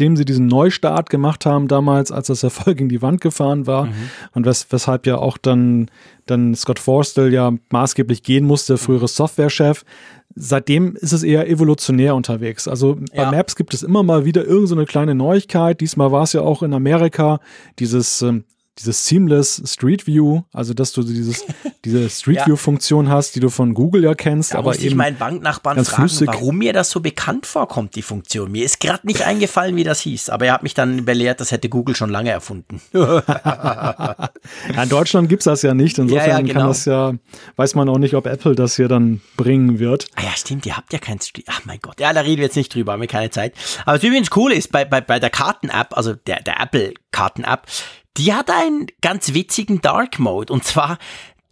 seitdem 0.01 0.16
sie 0.16 0.24
diesen 0.24 0.47
Neustart 0.47 1.10
gemacht 1.10 1.44
haben 1.44 1.68
damals, 1.68 2.10
als 2.10 2.28
das 2.28 2.43
Erfolg 2.43 2.78
gegen 2.78 2.89
die 2.89 3.02
Wand 3.02 3.20
gefahren 3.20 3.66
war 3.66 3.89
und 4.32 4.47
wes 4.47 4.66
weshalb 4.70 5.06
ja 5.06 5.18
auch 5.18 5.36
dann, 5.36 5.90
dann 6.24 6.55
Scott 6.55 6.78
Forstall 6.78 7.35
ja 7.35 7.52
maßgeblich 7.68 8.22
gehen 8.22 8.47
musste, 8.47 8.72
der 8.72 8.78
frühere 8.78 9.09
Softwarechef, 9.09 9.85
seitdem 10.35 10.97
ist 10.97 11.12
es 11.12 11.22
eher 11.22 11.51
evolutionär 11.51 12.14
unterwegs. 12.14 12.66
Also 12.66 12.94
bei 13.14 13.22
Ja. 13.22 13.31
Maps 13.31 13.56
gibt 13.56 13.74
es 13.74 13.82
immer 13.82 14.02
mal 14.02 14.24
wieder 14.24 14.40
irgendeine 14.40 14.66
so 14.68 14.74
eine 14.77 14.86
kleine 14.86 15.14
Neuigkeit. 15.14 15.82
Diesmal 15.82 16.10
war 16.12 16.22
es 16.22 16.32
ja 16.32 16.40
auch 16.40 16.62
in 16.62 16.72
Amerika 16.72 17.39
dieses 17.78 18.22
ähm, 18.22 18.44
dieses 18.81 19.07
Seamless 19.07 19.62
Street 19.66 20.07
View, 20.07 20.43
also 20.52 20.74
dass 20.74 20.93
du 20.93 21.02
dieses, 21.02 21.44
diese 21.85 22.11
Street 22.11 22.36
Ja. 22.39 22.47
View 22.47 22.57
Funktion 22.57 23.09
hast, 23.09 23.35
die 23.36 23.40
du 23.40 23.48
von 23.51 23.74
Google 23.74 24.05
ja 24.05 24.15
kennst, 24.15 24.55
Da 24.55 24.59
aber 24.59 24.69
musste 24.70 24.82
ich 24.82 24.89
eben 24.90 24.97
meinen 24.97 25.16
Banknachbarn 25.19 25.85
fragen, 25.85 26.09
flüssig. 26.09 26.28
warum 26.28 26.57
mir 26.59 26.73
das 26.73 26.90
so 26.90 27.01
bekannt 27.01 27.47
vorkommt, 27.47 27.94
die 27.94 28.02
Funktion. 28.02 28.51
Mir 28.51 28.65
ist 28.65 28.81
gerade 28.81 29.07
nicht 29.07 29.23
eingefallen, 29.23 29.77
wie 29.77 29.85
das 29.85 30.01
hieß, 30.01 30.31
aber 30.31 30.47
er 30.47 30.55
hat 30.55 30.62
mich 30.62 30.74
dann 30.74 31.05
belehrt, 31.05 31.40
das 31.40 31.52
hätte 31.52 31.69
Google 31.69 31.94
schon 31.94 32.11
lange 32.11 32.31
erfunden. 32.31 32.81
ja, 32.93 34.82
in 34.82 34.89
Deutschland 34.89 35.28
gibt's 35.28 35.44
das 35.44 35.62
ja 35.62 35.74
nicht. 35.74 35.98
Insofern 35.98 36.27
Ja, 36.28 36.36
ja, 36.36 36.40
genau. 36.40 36.52
kann 36.61 36.69
das 36.69 36.85
ja, 36.85 37.12
weiß 37.57 37.74
man 37.74 37.89
auch 37.89 37.98
nicht, 37.98 38.15
ob 38.15 38.27
Apple 38.27 38.55
das 38.55 38.77
hier 38.77 38.89
dann 38.89 39.20
bringen 39.36 39.78
wird. 39.78 40.07
Ah 40.16 40.23
ja, 40.23 40.31
stimmt, 40.36 40.66
ihr 40.66 40.77
habt 40.77 40.93
ja 40.93 40.98
kein 40.98 41.20
Street. 41.20 41.47
Ach 41.48 41.61
mein 41.65 41.78
Gott. 41.81 42.01
Ja, 42.01 42.12
da 42.12 42.20
reden 42.20 42.39
wir 42.39 42.44
jetzt 42.44 42.57
nicht 42.57 42.74
drüber, 42.74 42.93
haben 42.93 43.01
wir 43.01 43.09
keine 43.09 43.31
Zeit. 43.31 43.55
Aber 43.85 43.97
was 43.97 44.02
übrigens 44.05 44.28
cool 44.36 44.52
ist, 44.52 44.73
bei, 44.73 44.85
bei, 44.85 45.01
bei 45.01 45.19
der 45.19 45.31
Karten-App, 45.31 45.97
also 45.97 46.15
der, 46.15 46.43
der 46.43 46.61
Apple-Karten-App, 46.61 47.66
die 48.16 48.35
hat 48.35 48.51
einen 48.51 48.87
ganz 49.01 49.35
witzigen 49.35 49.81
Dark 49.81 50.19
Mode. 50.19 50.53
Und 50.53 50.65
zwar, 50.65 50.99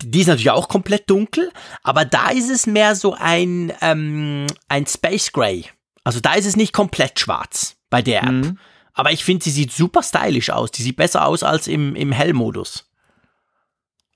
die 0.03 0.21
ist 0.21 0.27
natürlich 0.27 0.51
auch 0.51 0.69
komplett 0.69 1.09
dunkel, 1.11 1.53
aber 1.83 2.05
da 2.05 2.31
ist 2.31 2.51
es 2.51 2.67
mehr 2.67 2.95
so 2.95 3.15
ein, 3.15 3.73
ähm, 3.81 4.47
ein 4.69 4.87
Space 4.87 5.33
Gray. 5.33 5.67
Also 6.05 6.21
da 6.21 6.35
ist 6.35 6.47
es 6.47 6.57
nicht 6.57 6.73
komplett 6.73 7.21
schwarz 7.21 7.77
bei 7.91 8.03
der 8.03 8.23
App. 8.23 8.55
Aber 8.95 9.13
ich 9.13 9.25
finde, 9.25 9.45
sie 9.45 9.51
sieht 9.51 9.73
super 9.73 10.03
stylisch 10.03 10.51
aus. 10.51 10.71
Die 10.73 10.83
sieht 10.83 10.97
besser 10.97 11.27
aus 11.27 11.43
als 11.43 11.69
im, 11.69 11.95
im 11.95 12.11
Hellmodus. 12.13 12.87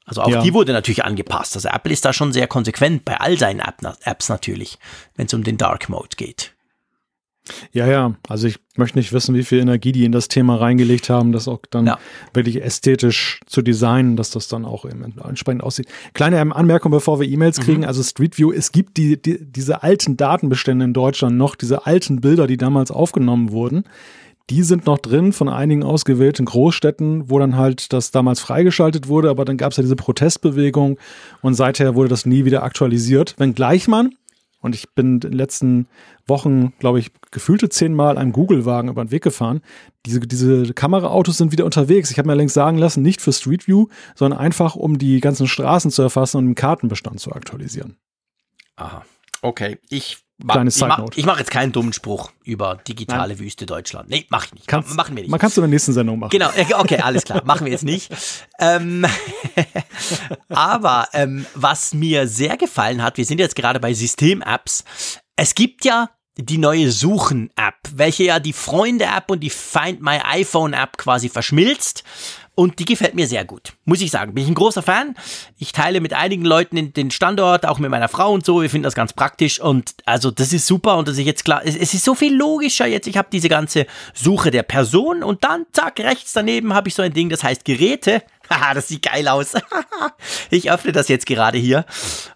Also 0.05 0.23
auch 0.23 0.29
Ja. 0.29 0.43
die 0.43 0.55
wurde 0.55 0.73
natürlich 0.73 1.05
angepasst. 1.05 1.55
Also 1.55 1.69
Apple 1.69 1.93
ist 1.93 2.05
da 2.05 2.13
schon 2.13 2.33
sehr 2.33 2.49
konsequent 2.49 3.05
bei 3.05 3.19
all 3.21 3.39
seinen 3.39 3.61
App 3.61 3.81
Apps 4.05 4.29
natürlich, 4.29 4.79
wenn 5.15 5.27
es 5.27 5.35
um 5.35 5.45
den 5.45 5.57
Dark 5.59 5.89
Mode 5.89 6.17
geht. 6.17 6.55
Ja, 7.73 7.87
ja, 7.89 8.15
also 8.29 8.47
ich 8.47 8.59
möchte 8.77 8.99
nicht 8.99 9.13
wissen, 9.13 9.35
wie 9.35 9.43
viel 9.43 9.59
Energie 9.59 9.91
die 9.93 10.05
in 10.05 10.13
das 10.13 10.29
Thema 10.29 10.57
reingelegt 10.57 11.11
haben, 11.11 11.33
das 11.33 11.49
auch 11.49 11.59
dann 11.71 11.87
Ja. 11.87 11.99
wirklich 12.33 12.63
ästhetisch 12.63 13.41
zu 13.47 13.63
designen, 13.63 14.17
dass 14.17 14.31
das 14.31 14.47
dann 14.49 14.65
auch 14.65 14.85
entsprechend 14.85 15.63
aussieht. 15.63 15.89
Kleine 16.15 16.41
Anmerkung, 16.55 16.93
bevor 16.93 17.19
wir 17.19 17.29
E-Mails 17.29 17.59
Mhm. 17.59 17.63
kriegen, 17.65 17.85
also 17.85 18.03
Street 18.03 18.39
View, 18.39 18.53
es 18.53 18.71
gibt 18.71 18.97
die, 18.97 19.21
die, 19.21 19.39
diese 19.45 19.83
alten 19.83 20.17
Datenbestände 20.17 20.85
in 20.85 20.93
Deutschland 20.93 21.37
noch, 21.37 21.57
diese 21.57 21.85
alten 21.87 22.21
Bilder, 22.21 22.47
die 22.47 22.57
damals 22.57 22.91
aufgenommen 22.93 23.51
wurden. 23.51 23.85
Die 24.51 24.63
sind 24.63 24.87
noch 24.87 24.99
drin 24.99 25.33
von 25.33 25.49
einigen 25.49 25.83
ausgewählten 25.83 26.45
Großstädten, 26.47 27.31
wo 27.31 27.39
dann 27.39 27.57
halt 27.57 27.93
das 27.93 28.11
damals 28.11 28.41
freigeschaltet 28.41 29.09
wurde, 29.09 29.31
aber 29.31 29.45
dann 29.45 29.57
gab 29.57 29.71
es 29.71 29.77
ja 29.79 29.83
diese 29.83 29.97
Protestbewegung 29.97 30.99
und 31.43 31.55
seither 31.55 31.95
wurde 31.95 32.09
das 32.09 32.27
nie 32.27 32.45
wieder 32.45 32.63
aktualisiert. 32.63 33.35
Wenngleich 33.39 33.87
man, 33.89 34.15
und 34.63 34.75
ich 34.75 34.95
bin 34.95 35.15
in 35.15 35.21
den 35.21 35.33
letzten 35.33 35.89
Wochen, 36.27 36.73
glaube 36.79 37.01
ich, 37.01 37.11
gefühlte 37.31 37.69
zehnmal 37.69 38.17
einem 38.17 38.33
Google-Wagen 38.33 38.89
über 38.89 39.05
den 39.05 39.11
Weg 39.11 39.23
gefahren. 39.23 39.61
Diese, 40.07 40.21
diese 40.21 40.73
Kameraautos 40.73 41.37
sind 41.37 41.53
wieder 41.53 41.65
unterwegs. 41.65 42.11
Ich 42.11 42.19
habe 42.19 42.29
mir 42.29 42.35
längst 42.37 42.55
sagen 42.55 42.79
lassen, 42.79 43.03
nicht 43.03 43.21
für 43.21 43.33
Street 43.33 43.67
View, 43.67 43.89
sondern 44.15 44.39
einfach, 44.39 44.77
um 44.77 44.99
die 44.99 45.21
ganzen 45.21 45.49
Straßen 45.49 45.91
zu 45.91 46.01
erfassen 46.01 46.39
und 46.39 46.47
den 46.47 46.55
Kartenbestand 46.55 47.21
zu 47.21 47.33
aktualisieren. 47.33 47.97
Aha. 48.77 49.05
Okay. 49.43 49.79
Ich, 49.91 50.22
ma 50.39 50.55
Kleine 50.55 50.71
ich, 51.15 51.25
mache 51.25 51.39
jetzt 51.39 51.51
keinen 51.51 51.73
dummen 51.73 51.93
Spruch 51.93 52.33
über 52.45 52.77
digitale 52.77 53.39
Wüste 53.39 53.67
Deutschland. 53.67 54.11
Nee, 54.11 54.27
mach 54.31 54.47
ich 54.47 54.55
nicht. 54.55 54.67
Kannst, 54.67 54.95
machen 54.97 55.15
wir 55.15 55.23
nicht. 55.23 55.31
Man 55.31 55.39
kannst 55.39 55.57
du 55.57 55.61
in 55.61 55.65
der 55.65 55.71
nächsten 55.71 55.93
Sendung 55.93 56.19
machen. 56.19 56.31
Genau, 56.31 56.51
okay, 56.79 56.99
alles 57.01 57.25
klar, 57.25 57.43
machen 57.45 57.65
wir 57.65 57.73
jetzt 57.73 57.85
nicht. 57.85 58.11
Ähm, 58.59 59.07
aber 60.49 61.09
ähm, 61.13 61.47
was 61.55 61.95
mir 61.95 62.27
sehr 62.27 62.57
gefallen 62.57 63.03
hat, 63.03 63.17
wir 63.19 63.25
sind 63.25 63.39
jetzt 63.39 63.55
gerade 63.55 63.79
bei 63.79 63.95
System-Apps. 63.95 64.85
Es 65.37 65.55
gibt 65.55 65.85
ja 65.85 66.11
die 66.37 66.59
neue 66.59 66.91
Suchen-App, 66.91 67.75
welche 67.95 68.25
ja 68.25 68.41
die 68.41 68.55
Freunde-App 68.55 69.31
und 69.31 69.41
die 69.41 69.51
Find 69.51 70.01
My 70.01 70.19
iPhone-App 70.23 70.97
quasi 70.97 71.29
verschmilzt. 71.29 72.05
Und 72.55 72.79
die 72.81 72.85
gefällt 72.85 73.15
mir 73.15 73.27
sehr 73.27 73.47
gut, 73.47 73.73
muss 73.87 74.03
ich 74.03 74.11
sagen. 74.11 74.35
Bin 74.35 74.45
ich 74.45 74.51
ein 74.51 74.55
großer 74.55 74.83
Fan. 74.83 75.15
Ich 75.59 75.73
teile 75.73 76.03
mit 76.03 76.13
einigen 76.13 76.45
Leuten 76.45 76.93
den- 76.93 77.11
Standort, 77.11 77.65
auch 77.65 77.79
mit 77.79 77.91
meiner 77.91 78.09
Frau 78.09 78.31
und 78.33 78.45
so. 78.45 78.61
Wir 78.61 78.69
finden 78.69 78.85
das 78.85 78.95
ganz 78.95 79.15
praktisch. 79.15 79.59
Und 79.59 79.95
also 80.05 80.31
das 80.31 80.53
ist 80.53 80.67
super. 80.67 80.99
Und 80.99 81.09
das 81.09 81.17
ist 81.17 81.25
jetzt 81.25 81.45
klar, 81.47 81.63
es, 81.65 81.77
es 81.77 81.95
ist 81.95 82.05
so 82.05 82.15
viel 82.15 82.35
logischer 82.35 82.87
jetzt. 82.87 83.07
Ich 83.07 83.17
habe 83.17 83.29
diese 83.33 83.49
ganze 83.49 83.87
Suche 84.13 84.51
der 84.51 84.65
Person 84.65 85.23
und 85.23 85.45
dann, 85.45 85.65
zack, 85.73 85.99
rechts 86.01 86.35
daneben 86.35 86.75
habe 86.75 86.89
ich 86.89 86.95
so 86.95 87.01
ein 87.03 87.15
Ding, 87.15 87.31
das 87.31 87.43
heißt 87.43 87.65
Geräte. 87.65 88.23
Das 88.75 88.89
sieht 88.89 89.03
geil 89.03 89.29
aus. 89.29 89.53
ich 90.51 90.71
öffne 90.71 90.93
das 90.93 91.09
jetzt 91.09 91.27
gerade 91.27 91.59
hier. 91.59 91.85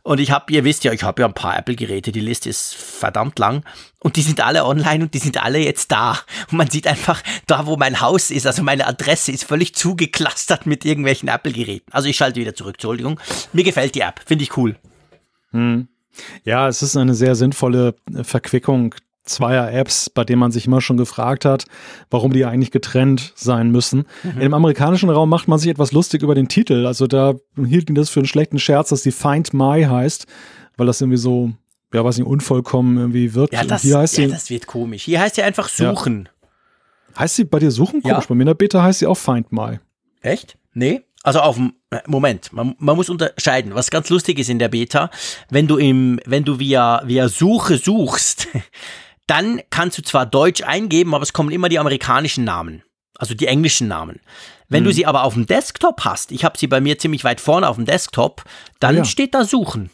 Und 0.03 0.21
ich 0.21 0.31
habe, 0.31 0.53
ihr 0.53 0.65
wisst 0.65 0.85
ja, 0.85 0.93
ich 0.93 1.03
habe 1.03 1.23
ja 1.23 1.29
ein 1.29 1.35
paar 1.35 1.57
Apple-Geräte. 1.57 2.13
Die 2.13 2.21
Liste 2.21 2.49
ist 2.49 2.75
verdammt 2.75 3.39
lang. 3.39 3.65
Und 4.01 4.17
die 4.17 4.23
sind 4.23 4.41
alle 4.41 4.65
online 4.65 5.05
und 5.05 5.15
die 5.15 5.19
sind 5.19 5.43
alle 5.43 5.59
jetzt 5.59 5.91
da. 5.91 6.19
Und 6.51 6.59
man 6.59 6.71
sieht 6.71 6.87
einfach, 6.87 7.23
da 7.47 7.67
wo 7.67 7.77
mein 7.77 8.01
Haus 8.01 8.31
ist, 8.31 8.47
also 8.47 8.63
meine 8.63 8.87
Adresse 8.87 9.33
ist 9.33 9.45
völlig 9.45 9.75
zugeklustert 9.75 10.67
mit 10.67 10.85
irgendwelchen 10.85 11.29
Apple-Geräten. 11.29 11.93
Also 11.93 12.09
ich 12.09 12.17
schalte 12.17 12.41
wieder 12.41 12.55
zurück, 12.55 12.75
Entschuldigung. 12.75 13.19
Mir 13.53 13.65
gefällt 13.65 13.95
die 13.95 14.01
App, 14.01 14.21
finde 14.25 14.45
ich 14.45 14.57
cool. 14.57 14.77
Ja, 16.45 16.69
es 16.69 16.83
ist 16.83 16.97
eine 16.97 17.15
sehr 17.15 17.35
sinnvolle 17.35 17.95
Verquickung 18.23 18.95
zweier 19.27 19.73
Apps, 19.73 20.09
bei 20.11 20.25
denen 20.25 20.39
man 20.41 20.53
sich 20.53 20.67
immer 20.67 20.81
schon 20.81 20.97
gefragt 20.97 21.45
hat, 21.45 21.65
warum 22.11 22.33
die 22.33 22.45
eigentlich 22.45 22.71
getrennt 22.71 23.33
sein 23.35 23.71
müssen. 23.71 24.05
Im 24.41 24.55
amerikanischen 24.55 25.11
Raum 25.11 25.29
macht 25.29 25.49
man 25.49 25.59
sich 25.59 25.69
etwas 25.71 25.93
lustig 25.93 26.23
über 26.23 26.35
den 26.35 26.49
Titel. 26.49 26.87
Also 26.87 27.07
da 27.07 27.35
hielten 27.57 27.95
das 27.95 28.09
für 28.09 28.21
einen 28.21 28.27
schlechten 28.27 28.59
Scherz, 28.59 28.89
dass 28.91 29.03
die 29.03 29.13
Find 29.13 29.53
My 29.53 29.85
heißt, 29.85 30.27
weil 30.77 30.87
das 30.87 31.01
irgendwie 31.01 31.19
so, 31.19 31.51
ja, 31.93 32.05
weiß 32.05 32.19
nicht, 32.19 32.27
unvollkommen 32.27 32.97
irgendwie 32.99 33.35
wirkt. 33.35 33.53
Ja, 33.53 33.65
das, 33.65 33.83
Hier 33.83 33.99
heißt 33.99 34.17
ja, 34.19 34.25
sie, 34.27 34.31
das 34.33 34.49
wird 34.51 34.67
komisch. 34.67 35.03
Hier 35.05 35.21
heißt 35.21 35.35
sie 35.37 35.43
einfach 35.43 35.69
Ja. 35.79 35.91
suchen. 35.95 36.29
heißt 37.19 37.37
sie 37.37 37.45
bei 37.45 37.59
dir 37.59 37.71
suchen? 37.71 38.01
Ja. 38.05 38.13
Komisch, 38.13 38.29
bei 38.29 38.35
mir 38.35 38.43
in 38.43 38.47
der 38.49 38.55
Beta 38.55 38.83
heißt 38.83 39.01
sie 39.01 39.07
auch 39.07 39.17
Find 39.19 39.51
My. 39.53 39.81
Echt? 40.21 40.57
Nee? 40.75 41.03
Also 41.23 41.41
auf 41.41 41.57
dem 41.57 41.73
äh, 41.91 41.99
Moment, 42.07 42.53
man, 42.53 42.77
man 42.79 42.95
muss 42.95 43.09
unterscheiden. 43.09 43.75
Was 43.75 43.91
ganz 43.91 44.09
lustig 44.11 44.39
ist 44.39 44.49
in 44.49 44.61
der 44.61 44.69
Beta, 44.69 45.11
wenn 45.51 45.67
du 45.67 45.77
im, 45.77 46.21
wenn 46.25 46.45
du 46.45 46.61
via, 46.61 47.03
via 47.05 47.29
Suche 47.29 47.79
suchst, 47.79 48.47
dann 49.27 49.61
kannst 49.71 49.99
du 49.99 50.03
zwar 50.03 50.27
Deutsch 50.27 50.63
eingeben, 50.63 51.15
aber 51.15 51.23
es 51.23 51.33
kommen 51.33 51.51
immer 51.51 51.69
die 51.69 51.79
amerikanischen 51.79 52.45
Namen. 52.45 52.83
Also 53.19 53.35
die 53.35 53.47
englischen 53.47 53.89
Namen. 53.89 54.21
Wenn 54.69 54.83
Mhm. 54.83 54.89
du 54.89 54.93
sie 54.93 55.07
aber 55.07 55.25
auf 55.25 55.35
dem 55.35 55.47
Desktop 55.47 56.05
hast, 56.05 56.33
ich 56.33 56.45
habe 56.45 56.59
sie 56.59 56.67
bei 56.67 56.81
mir 56.81 56.99
ziemlich 56.99 57.25
weit 57.25 57.41
vorne 57.41 57.69
auf 57.69 57.77
dem 57.77 57.87
Desktop, 57.87 58.45
dann 58.79 58.97
ja. 58.97 59.05
steht 59.05 59.35
da 59.35 59.45
Suchen. 59.45 59.91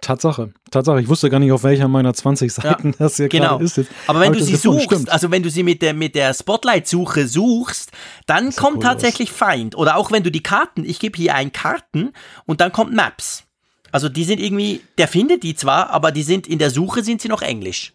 Tatsache, 0.00 0.52
Tatsache. 0.70 1.00
Ich 1.00 1.08
wusste 1.08 1.30
gar 1.30 1.38
nicht, 1.38 1.52
auf 1.52 1.62
welcher 1.62 1.86
meiner 1.86 2.12
20 2.12 2.52
Seiten 2.52 2.88
ja, 2.90 2.94
das 2.98 3.16
hier 3.16 3.28
genau. 3.28 3.50
gerade 3.50 3.64
ist. 3.64 3.76
Jetzt. 3.76 3.90
Aber 4.08 4.20
wenn 4.20 4.32
du 4.32 4.42
sie 4.42 4.56
suchst, 4.56 4.86
stimmt. 4.86 5.10
also 5.10 5.30
wenn 5.30 5.42
du 5.44 5.50
sie 5.50 5.62
mit 5.62 5.80
der, 5.80 5.94
mit 5.94 6.14
der 6.16 6.34
Spotlight-Suche 6.34 7.28
suchst, 7.28 7.92
dann 8.26 8.52
kommt 8.54 8.78
cool 8.78 8.82
tatsächlich 8.82 9.30
aus. 9.30 9.36
Find. 9.52 9.76
Oder 9.76 9.96
auch 9.96 10.10
wenn 10.10 10.24
du 10.24 10.30
die 10.32 10.42
Karten, 10.42 10.84
ich 10.84 10.98
gebe 10.98 11.16
hier 11.16 11.34
ein 11.36 11.52
Karten 11.52 12.12
und 12.46 12.60
dann 12.60 12.72
kommt 12.72 12.92
Maps. 12.92 13.44
Also 13.92 14.08
die 14.08 14.24
sind 14.24 14.40
irgendwie, 14.40 14.80
der 14.98 15.06
findet 15.06 15.44
die 15.44 15.54
zwar, 15.54 15.90
aber 15.90 16.10
die 16.10 16.22
sind 16.24 16.48
in 16.48 16.58
der 16.58 16.70
Suche 16.70 17.04
sind 17.04 17.20
sie 17.22 17.28
noch 17.28 17.42
Englisch. 17.42 17.92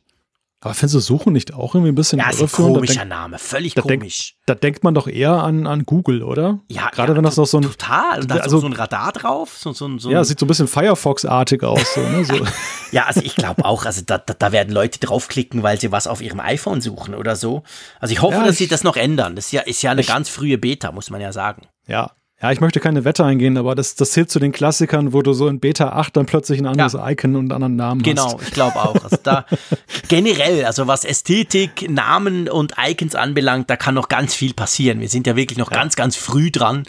Aber 0.61 0.73
findest 0.73 0.95
du 0.95 0.99
Suchen 1.01 1.33
nicht 1.33 1.53
auch 1.53 1.75
irgendwie 1.75 1.91
ein 1.91 1.95
bisschen 1.95 2.17
Ja, 2.17 2.31
ist 2.31 2.41
ein 2.41 2.51
komischer 2.51 3.05
Name, 3.05 3.37
völlig 3.37 3.75
da 3.75 3.83
komisch. 3.83 4.33
Denk, 4.33 4.45
da 4.47 4.55
denkt 4.55 4.83
man 4.83 4.95
doch 4.95 5.07
eher 5.07 5.43
an, 5.43 5.67
an 5.67 5.83
Google, 5.83 6.23
oder? 6.23 6.59
Ja, 6.67 6.89
gerade 6.89 7.11
ja, 7.11 7.17
wenn 7.17 7.23
das 7.23 7.37
noch 7.37 7.45
so 7.45 7.59
ein. 7.59 7.63
Total, 7.63 8.25
da 8.25 8.37
also, 8.37 8.57
so 8.57 8.65
ein 8.65 8.73
Radar 8.73 9.11
drauf. 9.11 9.55
So, 9.59 9.71
so, 9.71 9.99
so 9.99 10.09
ja, 10.09 10.23
sieht 10.23 10.39
so 10.39 10.45
ein 10.45 10.47
bisschen 10.47 10.67
Firefox-artig 10.67 11.63
aus. 11.63 11.93
So, 11.93 12.01
ne? 12.01 12.25
so. 12.25 12.33
ja, 12.91 13.05
also 13.05 13.21
ich 13.21 13.35
glaube 13.35 13.65
auch, 13.65 13.85
also 13.85 14.01
da, 14.03 14.17
da, 14.17 14.33
da, 14.33 14.51
werden 14.51 14.73
Leute 14.73 14.99
draufklicken, 14.99 15.61
weil 15.61 15.79
sie 15.79 15.91
was 15.91 16.07
auf 16.07 16.21
ihrem 16.21 16.39
iPhone 16.39 16.81
suchen 16.81 17.13
oder 17.13 17.35
so. 17.35 17.61
Also 17.99 18.13
ich 18.13 18.23
hoffe, 18.23 18.37
ja, 18.37 18.43
dass 18.43 18.53
ich, 18.53 18.57
sie 18.57 18.67
das 18.67 18.83
noch 18.83 18.97
ändern. 18.97 19.35
Das 19.35 19.45
ist 19.45 19.51
ja, 19.51 19.61
ist 19.61 19.83
ja 19.83 19.91
eine 19.91 20.01
ich, 20.01 20.07
ganz 20.07 20.27
frühe 20.29 20.57
Beta, 20.57 20.91
muss 20.91 21.11
man 21.11 21.21
ja 21.21 21.31
sagen. 21.31 21.67
Ja, 21.85 22.13
ja, 22.39 22.51
ich 22.51 22.61
möchte 22.61 22.79
keine 22.79 23.03
Wette 23.03 23.25
eingehen, 23.25 23.57
aber 23.57 23.73
das, 23.73 23.95
das 23.95 24.11
zählt 24.11 24.29
zu 24.29 24.39
den 24.39 24.51
Klassikern, 24.51 25.11
wo 25.11 25.23
du 25.23 25.33
so 25.33 25.47
in 25.47 25.59
Beta 25.59 25.89
8 25.89 26.17
dann 26.17 26.25
plötzlich 26.27 26.59
ein 26.59 26.67
anderes 26.67 26.93
ja. 26.93 27.09
Icon 27.09 27.35
und 27.35 27.45
einen 27.45 27.51
anderen 27.51 27.75
Namen 27.75 28.03
genau, 28.03 28.25
hast. 28.25 28.31
Genau, 28.33 28.43
ich 28.47 28.53
glaube 28.53 28.75
auch. 28.75 29.03
Also 29.03 29.17
da 29.23 29.45
generell, 30.07 30.63
also 30.65 30.85
was 30.85 31.03
Ästhetik, 31.03 31.89
Namen 31.89 32.47
und 32.47 32.75
Icons 32.77 33.15
anbelangt, 33.15 33.71
da 33.71 33.75
kann 33.75 33.95
noch 33.95 34.07
ganz 34.07 34.35
viel 34.35 34.53
passieren. 34.53 34.99
Wir 34.99 35.09
sind 35.09 35.25
ja 35.25 35.35
wirklich 35.35 35.57
noch 35.57 35.71
ja. 35.71 35.77
ganz, 35.77 35.95
ganz 35.95 36.15
früh 36.15 36.51
dran. 36.51 36.83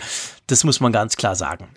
Das 0.49 0.65
muss 0.65 0.81
man 0.81 0.93
ganz 0.93 1.17
klar 1.17 1.37
sagen. 1.37 1.69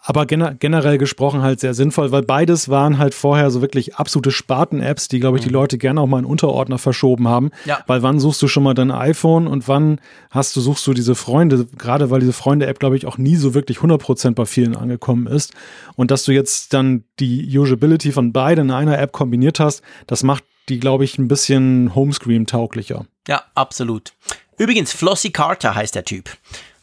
Aber 0.00 0.26
gener 0.26 0.54
generell 0.54 0.98
gesprochen 0.98 1.42
halt 1.42 1.60
sehr 1.60 1.72
sinnvoll, 1.72 2.10
weil 2.10 2.22
beides 2.22 2.68
waren 2.68 2.98
halt 2.98 3.14
vorher 3.14 3.50
so 3.50 3.62
wirklich 3.62 3.94
absolute 3.94 4.32
Sparten-Apps, 4.32 5.08
die, 5.08 5.20
glaube 5.20 5.38
ich, 5.38 5.44
die 5.44 5.50
mhm. 5.50 5.54
Leute 5.54 5.78
gerne 5.78 6.00
auch 6.00 6.06
mal 6.06 6.18
in 6.18 6.24
Unterordner 6.24 6.78
verschoben 6.78 7.28
haben. 7.28 7.50
Ja. 7.64 7.84
Weil 7.86 8.02
wann 8.02 8.18
suchst 8.18 8.42
du 8.42 8.48
schon 8.48 8.64
mal 8.64 8.74
dein 8.74 8.90
iPhone 8.90 9.46
und 9.46 9.68
wann 9.68 10.00
hast 10.30 10.56
du, 10.56 10.60
suchst 10.60 10.86
du 10.86 10.94
diese 10.94 11.14
Freunde, 11.14 11.66
gerade 11.78 12.10
weil 12.10 12.20
diese 12.20 12.32
Freunde-App, 12.32 12.80
glaube 12.80 12.96
ich, 12.96 13.06
auch 13.06 13.18
nie 13.18 13.36
so 13.36 13.54
wirklich 13.54 13.78
100% 13.78 14.34
bei 14.34 14.46
vielen 14.46 14.76
angekommen 14.76 15.28
ist. 15.28 15.54
Und 15.94 16.10
dass 16.10 16.24
du 16.24 16.32
jetzt 16.32 16.74
dann 16.74 17.04
die 17.20 17.56
Usability 17.56 18.10
von 18.10 18.32
beiden 18.32 18.66
in 18.66 18.74
einer 18.74 18.98
App 18.98 19.12
kombiniert 19.12 19.60
hast, 19.60 19.82
das 20.08 20.24
macht 20.24 20.42
die, 20.68 20.80
glaube 20.80 21.04
ich, 21.04 21.18
ein 21.18 21.28
bisschen 21.28 21.94
Homescreen-tauglicher. 21.94 23.06
Ja, 23.28 23.42
absolut. 23.54 24.12
Übrigens, 24.58 24.92
Flossy 24.92 25.30
Carter 25.30 25.74
heißt 25.74 25.94
der 25.94 26.04
Typ. 26.04 26.30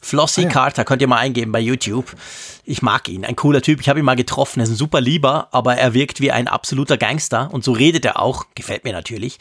Flossy 0.05 0.41
ah, 0.41 0.43
ja. 0.43 0.49
Carter, 0.49 0.85
könnt 0.85 1.01
ihr 1.01 1.07
mal 1.07 1.17
eingeben 1.17 1.51
bei 1.51 1.59
YouTube. 1.59 2.15
Ich 2.63 2.83
mag 2.83 3.09
ihn, 3.09 3.25
ein 3.25 3.35
cooler 3.35 3.63
Typ. 3.63 3.81
Ich 3.81 3.89
habe 3.89 3.97
ihn 3.97 4.05
mal 4.05 4.15
getroffen, 4.15 4.59
er 4.59 4.65
ist 4.65 4.69
ein 4.69 4.75
super 4.75 5.01
Lieber, 5.01 5.47
aber 5.51 5.77
er 5.77 5.95
wirkt 5.95 6.21
wie 6.21 6.31
ein 6.31 6.47
absoluter 6.47 6.97
Gangster 6.97 7.49
und 7.51 7.63
so 7.63 7.71
redet 7.71 8.05
er 8.05 8.21
auch. 8.21 8.45
Gefällt 8.53 8.83
mir 8.83 8.93
natürlich. 8.93 9.39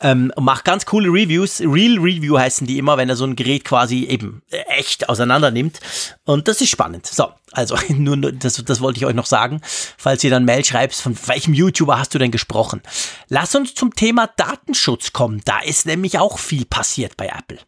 Ähm, 0.00 0.32
macht 0.38 0.64
ganz 0.64 0.86
coole 0.86 1.08
Reviews. 1.08 1.60
Real 1.60 1.98
Review 1.98 2.38
heißen 2.38 2.66
die 2.66 2.78
immer, 2.78 2.96
wenn 2.96 3.10
er 3.10 3.16
so 3.16 3.24
ein 3.24 3.36
Gerät 3.36 3.64
quasi 3.64 4.04
eben 4.04 4.40
echt 4.68 5.10
auseinander 5.10 5.50
nimmt. 5.50 5.80
Und 6.24 6.48
das 6.48 6.62
ist 6.62 6.70
spannend. 6.70 7.04
So, 7.04 7.28
also 7.52 7.76
nur 7.88 8.16
das, 8.16 8.64
das 8.64 8.80
wollte 8.80 8.98
ich 8.98 9.04
euch 9.04 9.14
noch 9.14 9.26
sagen, 9.26 9.60
falls 9.98 10.24
ihr 10.24 10.30
dann 10.30 10.46
Mail 10.46 10.64
schreibt, 10.64 10.94
von 10.94 11.14
welchem 11.26 11.52
YouTuber 11.52 11.98
hast 11.98 12.14
du 12.14 12.18
denn 12.18 12.30
gesprochen? 12.30 12.80
Lass 13.28 13.54
uns 13.54 13.74
zum 13.74 13.94
Thema 13.94 14.30
Datenschutz 14.38 15.12
kommen. 15.12 15.42
Da 15.44 15.58
ist 15.58 15.84
nämlich 15.84 16.18
auch 16.18 16.38
viel 16.38 16.64
passiert 16.64 17.18
bei 17.18 17.26
Apple. 17.26 17.58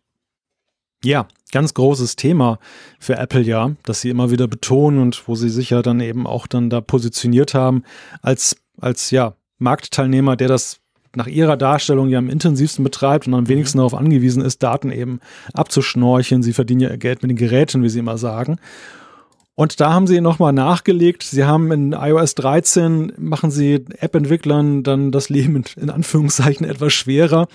Ja, 1.04 1.28
ganz 1.52 1.74
großes 1.74 2.16
Thema 2.16 2.58
für 2.98 3.16
Apple 3.16 3.42
ja, 3.42 3.72
dass 3.84 4.00
sie 4.00 4.10
immer 4.10 4.30
wieder 4.30 4.48
betonen 4.48 5.00
und 5.00 5.28
wo 5.28 5.36
sie 5.36 5.48
sich 5.48 5.70
ja 5.70 5.82
dann 5.82 6.00
eben 6.00 6.26
auch 6.26 6.46
dann 6.46 6.70
da 6.70 6.80
positioniert 6.80 7.54
haben 7.54 7.84
als, 8.20 8.56
als 8.80 9.10
ja, 9.10 9.34
Marktteilnehmer, 9.58 10.36
der 10.36 10.48
das 10.48 10.80
nach 11.14 11.26
ihrer 11.26 11.56
Darstellung 11.56 12.08
ja 12.08 12.18
am 12.18 12.28
intensivsten 12.28 12.84
betreibt 12.84 13.26
und 13.26 13.34
am 13.34 13.44
mhm. 13.44 13.48
wenigsten 13.48 13.78
darauf 13.78 13.94
angewiesen 13.94 14.42
ist, 14.42 14.62
Daten 14.62 14.90
eben 14.90 15.20
abzuschnorcheln. 15.54 16.42
Sie 16.42 16.52
verdienen 16.52 16.80
ja 16.80 16.96
Geld 16.96 17.22
mit 17.22 17.30
den 17.30 17.36
Geräten, 17.36 17.82
wie 17.82 17.88
sie 17.88 18.00
immer 18.00 18.18
sagen. 18.18 18.58
Und 19.58 19.80
da 19.80 19.92
haben 19.92 20.06
sie 20.06 20.20
nochmal 20.20 20.52
nachgelegt. 20.52 21.24
Sie 21.24 21.44
haben 21.44 21.72
in 21.72 21.90
iOS 21.92 22.36
13 22.36 23.14
machen 23.18 23.50
sie 23.50 23.84
App-Entwicklern 23.98 24.84
dann 24.84 25.10
das 25.10 25.30
Leben 25.30 25.64
in 25.76 25.90
Anführungszeichen 25.90 26.64
etwas 26.70 26.92
schwerer, 26.92 27.48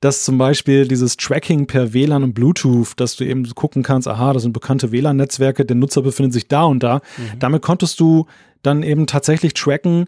dass 0.00 0.24
zum 0.24 0.38
Beispiel 0.38 0.88
dieses 0.88 1.18
Tracking 1.18 1.66
per 1.66 1.92
WLAN 1.92 2.22
und 2.22 2.32
Bluetooth, 2.32 2.94
dass 2.96 3.16
du 3.16 3.24
eben 3.24 3.46
gucken 3.54 3.82
kannst, 3.82 4.08
aha, 4.08 4.32
das 4.32 4.44
sind 4.44 4.54
bekannte 4.54 4.90
WLAN-Netzwerke, 4.90 5.66
der 5.66 5.76
Nutzer 5.76 6.00
befindet 6.00 6.32
sich 6.32 6.48
da 6.48 6.62
und 6.62 6.82
da. 6.82 7.02
Mhm. 7.18 7.38
Damit 7.40 7.60
konntest 7.60 8.00
du 8.00 8.24
dann 8.62 8.82
eben 8.82 9.06
tatsächlich 9.06 9.52
tracken, 9.52 10.06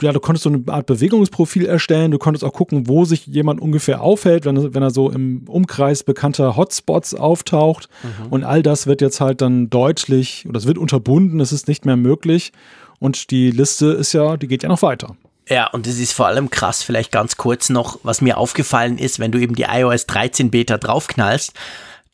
ja, 0.00 0.12
du 0.12 0.20
konntest 0.20 0.44
so 0.44 0.50
eine 0.50 0.62
Art 0.68 0.86
Bewegungsprofil 0.86 1.66
erstellen, 1.66 2.12
du 2.12 2.18
konntest 2.18 2.44
auch 2.44 2.52
gucken, 2.52 2.86
wo 2.86 3.04
sich 3.04 3.26
jemand 3.26 3.60
ungefähr 3.60 4.00
aufhält, 4.00 4.44
wenn, 4.44 4.74
wenn 4.74 4.82
er 4.82 4.90
so 4.90 5.10
im 5.10 5.44
Umkreis 5.48 6.04
bekannter 6.04 6.56
Hotspots 6.56 7.14
auftaucht. 7.14 7.88
Mhm. 8.02 8.26
Und 8.30 8.44
all 8.44 8.62
das 8.62 8.86
wird 8.86 9.00
jetzt 9.00 9.20
halt 9.20 9.40
dann 9.40 9.68
deutlich, 9.68 10.46
oder 10.48 10.58
es 10.58 10.66
wird 10.66 10.78
unterbunden, 10.78 11.40
es 11.40 11.52
ist 11.52 11.66
nicht 11.66 11.84
mehr 11.84 11.96
möglich. 11.96 12.52
Und 13.00 13.30
die 13.30 13.50
Liste 13.50 13.86
ist 13.86 14.12
ja, 14.12 14.36
die 14.36 14.46
geht 14.46 14.62
ja 14.62 14.68
noch 14.68 14.82
weiter. 14.82 15.16
Ja, 15.48 15.66
und 15.66 15.88
es 15.88 15.98
ist 15.98 16.12
vor 16.12 16.26
allem 16.26 16.50
krass, 16.50 16.84
vielleicht 16.84 17.10
ganz 17.10 17.36
kurz 17.36 17.70
noch, 17.70 17.98
was 18.04 18.20
mir 18.20 18.38
aufgefallen 18.38 18.98
ist, 18.98 19.18
wenn 19.18 19.32
du 19.32 19.40
eben 19.40 19.56
die 19.56 19.64
iOS 19.64 20.06
13 20.06 20.52
Beta 20.52 20.78
draufknallst, 20.78 21.54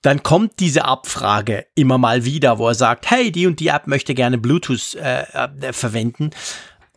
dann 0.01 0.23
kommt 0.23 0.61
diese 0.61 0.85
Abfrage 0.85 1.67
immer 1.75 1.99
mal 1.99 2.25
wieder, 2.25 2.59
wo 2.59 2.69
er 2.69 2.75
sagt, 2.75 3.11
hey, 3.11 3.31
die 3.31 3.47
und 3.47 3.61
die 3.61 3.69
App 3.69 3.89
möchte 3.89 4.15
gerne 4.15 4.39
Bluetooth 4.39 4.95
äh, 4.95 5.25
äh, 5.61 5.73
verwenden. 5.73 6.31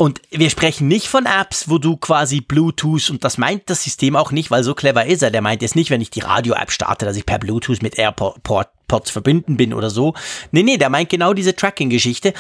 Und 0.01 0.21
wir 0.31 0.49
sprechen 0.49 0.87
nicht 0.87 1.09
von 1.09 1.25
Apps, 1.25 1.67
wo 1.67 1.77
du 1.77 1.97
quasi 1.97 2.39
Bluetooth, 2.39 3.09
und 3.09 3.25
das 3.25 3.37
meint 3.37 3.69
das 3.69 3.83
System 3.83 4.15
auch 4.15 4.31
nicht, 4.31 4.49
weil 4.49 4.63
so 4.63 4.73
clever 4.73 5.05
ist 5.05 5.21
er. 5.23 5.29
Der 5.29 5.41
meint 5.41 5.61
jetzt 5.61 5.75
nicht, 5.75 5.89
wenn 5.89 5.99
ich 5.99 6.09
die 6.09 6.21
Radio-App 6.21 6.71
starte, 6.71 7.03
dass 7.03 7.17
ich 7.17 7.25
per 7.25 7.37
Bluetooth 7.37 7.81
mit 7.81 7.99
AirPods 7.99 9.11
verbunden 9.11 9.57
bin 9.57 9.73
oder 9.73 9.89
so. 9.89 10.13
Nee, 10.51 10.63
nee, 10.63 10.77
der 10.77 10.89
meint 10.89 11.09
genau 11.09 11.33
diese 11.33 11.53
Tracking-Geschichte. 11.53 12.33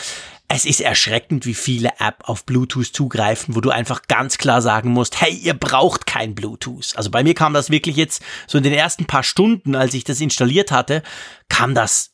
Es 0.47 0.63
ist 0.63 0.79
erschreckend, 0.79 1.45
wie 1.45 1.53
viele 1.53 1.89
App 1.99 2.19
auf 2.29 2.45
Bluetooth 2.45 2.95
zugreifen, 2.95 3.57
wo 3.57 3.59
du 3.59 3.71
einfach 3.71 4.03
ganz 4.07 4.37
klar 4.37 4.61
sagen 4.61 4.91
musst, 4.91 5.19
hey, 5.19 5.33
ihr 5.33 5.53
braucht 5.53 6.05
kein 6.05 6.35
Bluetooth. 6.35 6.93
Also 6.95 7.11
bei 7.11 7.23
mir 7.23 7.33
kam 7.33 7.53
das 7.53 7.69
wirklich 7.69 7.97
jetzt 7.97 8.23
so 8.47 8.57
in 8.57 8.63
den 8.63 8.71
ersten 8.71 9.03
paar 9.03 9.23
Stunden, 9.23 9.75
als 9.75 9.93
ich 9.93 10.05
das 10.05 10.21
installiert 10.21 10.71
hatte, 10.71 11.03
kam 11.49 11.75
das 11.75 12.11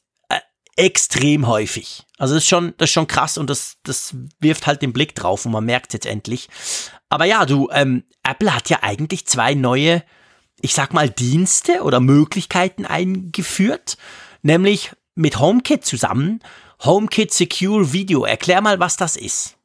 extrem 0.75 1.45
häufig. 1.45 2.04
Also 2.17 2.33
das 2.33 2.43
ist 2.43 2.49
schon, 2.49 2.73
das 2.77 2.89
ist 2.89 2.93
schon 2.93 3.07
krass 3.07 3.37
und 3.37 3.49
das, 3.49 3.77
das 3.83 4.15
wirft 4.39 4.67
halt 4.67 4.81
den 4.81 4.93
Blick 4.93 5.15
drauf 5.15 5.45
und 5.45 5.51
man 5.51 5.65
merkt 5.65 5.93
jetzt 5.93 6.05
endlich. 6.05 6.47
Aber 7.09 7.25
ja, 7.25 7.45
du, 7.45 7.69
ähm, 7.71 8.03
Apple 8.23 8.53
hat 8.53 8.69
ja 8.69 8.79
eigentlich 8.81 9.25
zwei 9.27 9.53
neue, 9.53 10.03
ich 10.61 10.73
sag 10.73 10.93
mal, 10.93 11.09
Dienste 11.09 11.81
oder 11.83 11.99
Möglichkeiten 11.99 12.85
eingeführt, 12.85 13.97
nämlich 14.41 14.91
mit 15.15 15.39
HomeKit 15.39 15.85
zusammen. 15.85 16.39
HomeKit 16.83 17.33
Secure 17.33 17.93
Video. 17.93 18.25
Erklär 18.25 18.61
mal, 18.61 18.79
was 18.79 18.97
das 18.97 19.15
ist. 19.15 19.55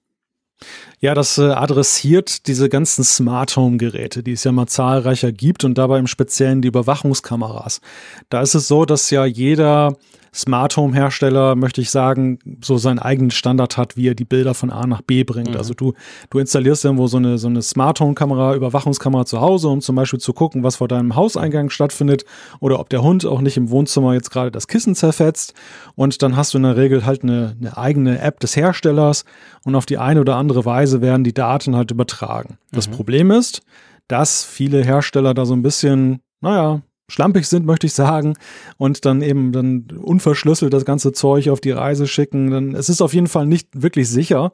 Ja, 1.01 1.15
das 1.15 1.39
äh, 1.39 1.51
adressiert 1.51 2.47
diese 2.47 2.69
ganzen 2.69 3.05
Smart 3.05 3.57
Home 3.57 3.79
Geräte, 3.79 4.23
die 4.23 4.33
es 4.33 4.45
ja 4.45 4.53
mal 4.53 4.67
zahlreicher 4.67 5.33
gibt 5.33 5.65
und 5.65 5.79
dabei 5.79 5.99
im 5.99 6.07
Speziellen 6.07 6.61
die 6.61 6.69
Überwachungskameras. 6.69 7.81
Da 8.29 8.43
ist 8.43 8.55
es 8.55 8.69
so, 8.69 8.85
dass 8.85 9.11
ja 9.11 9.25
jeder 9.25 9.97
Smart 10.35 10.77
Home 10.77 10.95
Hersteller, 10.95 11.57
möchte 11.57 11.81
ich 11.81 11.91
sagen, 11.91 12.39
so 12.63 12.79
seinen 12.79 12.99
eigenen 12.99 13.31
Standard 13.31 13.77
hat, 13.77 13.97
wie 13.97 14.09
er 14.09 14.15
die 14.15 14.25
Bilder 14.25 14.55
von 14.55 14.71
A 14.71 14.87
nach 14.87 15.03
B 15.03 15.25
bringt. 15.25 15.51
Mhm. 15.51 15.57
Also 15.57 15.75
du, 15.75 15.95
du 16.31 16.39
installierst 16.39 16.85
irgendwo 16.85 17.07
so 17.07 17.17
eine, 17.17 17.39
so 17.39 17.49
eine 17.49 17.63
Smart 17.63 18.01
Home 18.01 18.15
Kamera, 18.15 18.55
Überwachungskamera 18.55 19.25
zu 19.25 19.41
Hause, 19.41 19.69
um 19.69 19.81
zum 19.81 19.97
Beispiel 19.97 20.21
zu 20.21 20.33
gucken, 20.33 20.63
was 20.63 20.77
vor 20.77 20.89
deinem 20.89 21.17
Hauseingang 21.17 21.71
stattfindet 21.71 22.25
oder 22.61 22.79
ob 22.79 22.89
der 22.91 23.03
Hund 23.03 23.27
auch 23.27 23.41
nicht 23.41 23.57
im 23.57 23.71
Wohnzimmer 23.71 24.15
jetzt 24.15 24.31
gerade 24.31 24.51
das 24.51 24.69
Kissen 24.69 24.95
zerfetzt. 24.95 25.55
Und 25.97 26.23
dann 26.23 26.37
hast 26.37 26.55
du 26.55 26.59
in 26.59 26.65
der 26.65 26.77
Regel 26.77 27.05
halt 27.05 27.23
eine, 27.23 27.57
eine 27.59 27.77
eigene 27.77 28.21
App 28.21 28.41
des 28.41 28.57
Herstellers 28.57 29.25
und 29.65 29.75
auf 29.75 29.87
die 29.87 29.99
eine 29.99 30.21
oder 30.21 30.37
andere 30.37 30.65
Weise 30.65 31.01
werden 31.01 31.25
die 31.25 31.35
Daten 31.35 31.77
halt 31.77 31.91
übertragen. 31.91 32.59
Das 32.73 32.89
mhm. 32.89 32.93
Problem 32.93 33.31
ist, 33.31 33.63
dass 34.09 34.45
viele 34.45 34.83
Hersteller 34.83 35.35
da 35.35 35.47
so 35.47 35.55
ein 35.55 35.63
bisschen, 35.63 36.21
naja, 36.41 36.83
schlampig 37.11 37.47
sind, 37.47 37.67
möchte 37.67 37.87
ich 37.87 37.93
sagen, 37.93 38.37
und 38.77 39.05
dann 39.05 39.23
eben 39.23 39.53
dann 39.53 39.87
unverschlüsselt 40.01 40.73
das 40.73 40.85
ganze 40.85 41.13
Zeug 41.13 41.49
auf 41.49 41.61
die 41.61 41.73
Reise 41.73 42.07
schicken. 42.07 42.51
Dann, 42.51 42.75
es 42.75 42.89
ist 42.89 43.03
auf 43.03 43.15
jeden 43.15 43.27
Fall 43.27 43.47
nicht 43.47 43.69
wirklich 43.73 44.09
sicher. 44.09 44.53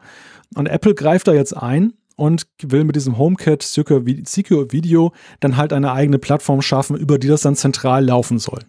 Und 0.55 0.66
Apple 0.66 0.95
greift 0.95 1.28
da 1.28 1.33
jetzt 1.33 1.57
ein 1.57 1.93
und 2.16 2.47
will 2.62 2.85
mit 2.85 2.97
diesem 2.97 3.19
HomeKit 3.19 3.62
Secure 3.62 4.07
Video 4.07 5.12
dann 5.41 5.57
halt 5.57 5.73
eine 5.73 5.93
eigene 5.93 6.19
Plattform 6.19 6.62
schaffen, 6.62 6.97
über 6.97 7.19
die 7.19 7.28
das 7.28 7.43
dann 7.43 7.57
zentral 7.57 8.05
laufen 8.05 8.39
soll. 8.39 8.61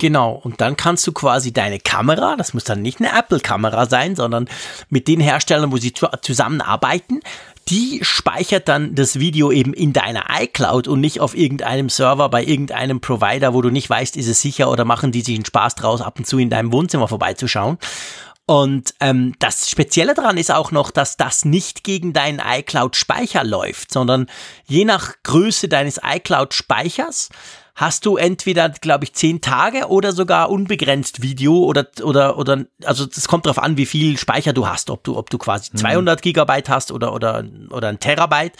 Genau, 0.00 0.40
und 0.44 0.60
dann 0.60 0.76
kannst 0.76 1.04
du 1.08 1.12
quasi 1.12 1.52
deine 1.52 1.80
Kamera, 1.80 2.36
das 2.36 2.54
muss 2.54 2.62
dann 2.62 2.82
nicht 2.82 3.00
eine 3.00 3.18
Apple-Kamera 3.18 3.86
sein, 3.86 4.14
sondern 4.14 4.48
mit 4.90 5.08
den 5.08 5.18
Herstellern, 5.18 5.72
wo 5.72 5.76
sie 5.76 5.92
zusammenarbeiten, 6.22 7.18
die 7.68 8.00
speichert 8.02 8.68
dann 8.68 8.94
das 8.94 9.18
Video 9.18 9.52
eben 9.52 9.74
in 9.74 9.92
deiner 9.92 10.24
iCloud 10.40 10.88
und 10.88 11.00
nicht 11.00 11.20
auf 11.20 11.36
irgendeinem 11.36 11.90
Server 11.90 12.28
bei 12.28 12.42
irgendeinem 12.42 13.00
Provider, 13.00 13.52
wo 13.52 13.60
du 13.60 13.70
nicht 13.70 13.90
weißt, 13.90 14.16
ist 14.16 14.28
es 14.28 14.40
sicher 14.40 14.70
oder 14.70 14.84
machen 14.84 15.12
die 15.12 15.20
sich 15.20 15.34
einen 15.34 15.44
Spaß 15.44 15.74
draus, 15.74 16.00
ab 16.00 16.18
und 16.18 16.26
zu 16.26 16.38
in 16.38 16.50
deinem 16.50 16.72
Wohnzimmer 16.72 17.08
vorbeizuschauen. 17.08 17.78
Und 18.46 18.94
ähm, 19.00 19.34
das 19.40 19.68
Spezielle 19.68 20.14
daran 20.14 20.38
ist 20.38 20.50
auch 20.50 20.70
noch, 20.70 20.90
dass 20.90 21.18
das 21.18 21.44
nicht 21.44 21.84
gegen 21.84 22.14
deinen 22.14 22.40
iCloud-Speicher 22.40 23.44
läuft, 23.44 23.92
sondern 23.92 24.26
je 24.64 24.86
nach 24.86 25.12
Größe 25.22 25.68
deines 25.68 26.00
iCloud-Speichers 26.02 27.28
hast 27.78 28.06
du 28.06 28.16
entweder, 28.16 28.68
glaube 28.70 29.04
ich, 29.04 29.12
zehn 29.12 29.40
Tage 29.40 29.86
oder 29.86 30.10
sogar 30.10 30.50
unbegrenzt 30.50 31.22
Video 31.22 31.58
oder, 31.58 31.86
oder, 32.02 32.36
oder, 32.36 32.66
also 32.84 33.06
es 33.06 33.28
kommt 33.28 33.46
darauf 33.46 33.62
an, 33.62 33.76
wie 33.76 33.86
viel 33.86 34.18
Speicher 34.18 34.52
du 34.52 34.66
hast, 34.66 34.90
ob 34.90 35.04
du, 35.04 35.16
ob 35.16 35.30
du 35.30 35.38
quasi 35.38 35.70
200 35.72 36.18
mhm. 36.18 36.22
Gigabyte 36.22 36.68
hast 36.68 36.90
oder, 36.90 37.14
oder, 37.14 37.44
oder 37.70 37.88
ein 37.88 38.00
Terabyte 38.00 38.54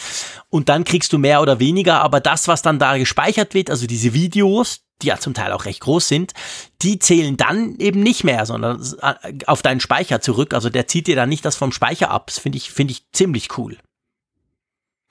und 0.50 0.68
dann 0.68 0.84
kriegst 0.84 1.12
du 1.12 1.18
mehr 1.18 1.42
oder 1.42 1.58
weniger, 1.58 2.00
aber 2.00 2.20
das, 2.20 2.46
was 2.46 2.62
dann 2.62 2.78
da 2.78 2.96
gespeichert 2.96 3.54
wird, 3.54 3.70
also 3.70 3.88
diese 3.88 4.14
Videos, 4.14 4.82
die 5.02 5.08
ja 5.08 5.18
zum 5.18 5.34
Teil 5.34 5.50
auch 5.50 5.64
recht 5.64 5.80
groß 5.80 6.06
sind, 6.06 6.32
die 6.82 7.00
zählen 7.00 7.36
dann 7.36 7.74
eben 7.78 8.00
nicht 8.00 8.22
mehr, 8.22 8.46
sondern 8.46 8.80
auf 9.46 9.62
deinen 9.62 9.80
Speicher 9.80 10.20
zurück. 10.20 10.54
Also 10.54 10.70
der 10.70 10.88
zieht 10.88 11.06
dir 11.06 11.14
dann 11.14 11.28
nicht 11.28 11.44
das 11.44 11.54
vom 11.54 11.70
Speicher 11.70 12.10
ab. 12.10 12.26
Das 12.26 12.38
finde 12.38 12.58
ich, 12.58 12.72
finde 12.72 12.92
ich 12.92 13.04
ziemlich 13.12 13.56
cool. 13.58 13.78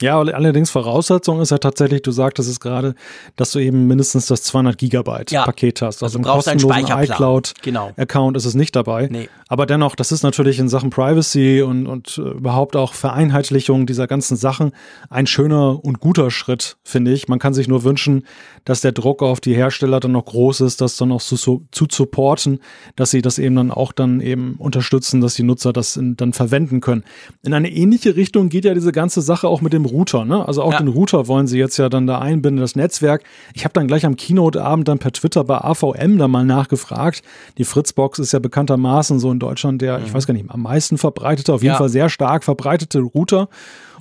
Ja, 0.01 0.19
allerdings 0.19 0.69
Voraussetzung 0.69 1.41
ist 1.41 1.49
ja 1.49 1.57
tatsächlich, 1.57 2.03
du 2.03 2.11
sagtest 2.11 2.49
es 2.49 2.59
gerade, 2.59 2.93
dass 3.35 3.51
du 3.51 3.59
eben 3.59 3.87
mindestens 3.87 4.27
das 4.27 4.43
200 4.43 4.77
Gigabyte 4.77 5.31
ja. 5.31 5.43
Paket 5.43 5.81
hast. 5.81 6.03
Also, 6.03 6.05
also 6.05 6.19
im 6.19 6.23
kostenlosen 6.23 6.85
iCloud-Account 6.85 7.53
genau. 7.63 8.31
ist 8.31 8.45
es 8.45 8.53
nicht 8.53 8.75
dabei. 8.75 9.07
Nee. 9.09 9.27
Aber 9.49 9.65
dennoch, 9.65 9.95
das 9.95 10.11
ist 10.11 10.23
natürlich 10.23 10.59
in 10.59 10.67
Sachen 10.67 10.89
Privacy 10.89 11.61
und, 11.61 11.87
und 11.87 12.17
äh, 12.17 12.31
überhaupt 12.31 12.75
auch 12.75 12.93
Vereinheitlichung 12.93 13.85
dieser 13.85 14.07
ganzen 14.07 14.35
Sachen 14.35 14.71
ein 15.09 15.25
schöner 15.25 15.83
und 15.83 15.99
guter 15.99 16.31
Schritt, 16.31 16.77
finde 16.83 17.13
ich. 17.13 17.27
Man 17.27 17.39
kann 17.39 17.53
sich 17.53 17.67
nur 17.67 17.83
wünschen, 17.83 18.25
dass 18.65 18.81
der 18.81 18.91
Druck 18.91 19.23
auf 19.23 19.39
die 19.39 19.55
Hersteller 19.55 19.99
dann 19.99 20.11
noch 20.11 20.25
groß 20.25 20.61
ist, 20.61 20.81
das 20.81 20.97
dann 20.97 21.11
auch 21.11 21.21
zu, 21.21 21.37
zu 21.71 21.87
supporten, 21.89 22.59
dass 22.97 23.11
sie 23.11 23.21
das 23.21 23.39
eben 23.39 23.55
dann 23.55 23.71
auch 23.71 23.93
dann 23.93 24.19
eben 24.19 24.55
unterstützen, 24.57 25.21
dass 25.21 25.35
die 25.35 25.43
Nutzer 25.43 25.71
das 25.71 25.95
in, 25.95 26.17
dann 26.17 26.33
verwenden 26.33 26.81
können. 26.81 27.03
In 27.43 27.53
eine 27.53 27.71
ähnliche 27.71 28.17
Richtung 28.17 28.49
geht 28.49 28.65
ja 28.65 28.73
diese 28.73 28.91
ganze 28.91 29.21
Sache 29.21 29.47
auch 29.47 29.61
mit 29.61 29.71
dem 29.71 29.85
Router. 29.85 30.25
Ne? 30.25 30.45
Also 30.45 30.61
auch 30.61 30.73
ja. 30.73 30.79
den 30.79 30.89
Router 30.89 31.27
wollen 31.27 31.47
sie 31.47 31.57
jetzt 31.57 31.77
ja 31.77 31.87
dann 31.87 32.05
da 32.05 32.19
einbinden, 32.19 32.59
das 32.59 32.75
Netzwerk. 32.75 33.23
Ich 33.53 33.63
habe 33.63 33.73
dann 33.73 33.87
gleich 33.87 34.05
am 34.05 34.17
Keynote-Abend 34.17 34.87
dann 34.89 34.99
per 34.99 35.13
Twitter 35.13 35.45
bei 35.45 35.59
AVM 35.59 36.17
da 36.17 36.27
mal 36.27 36.43
nachgefragt. 36.43 37.21
Die 37.57 37.63
Fritzbox 37.63 38.19
ist 38.19 38.33
ja 38.33 38.39
bekanntermaßen 38.39 39.19
so 39.19 39.36
in 39.37 39.39
Deutschland 39.39 39.81
der, 39.81 39.99
mhm. 39.99 40.05
ich 40.05 40.13
weiß 40.13 40.25
gar 40.25 40.33
nicht, 40.33 40.49
am 40.49 40.61
meisten 40.61 40.97
verbreitete, 40.97 41.53
auf 41.53 41.61
jeden 41.61 41.73
ja. 41.73 41.77
Fall 41.77 41.89
sehr 41.89 42.09
stark 42.09 42.43
verbreitete 42.43 42.99
Router. 42.99 43.49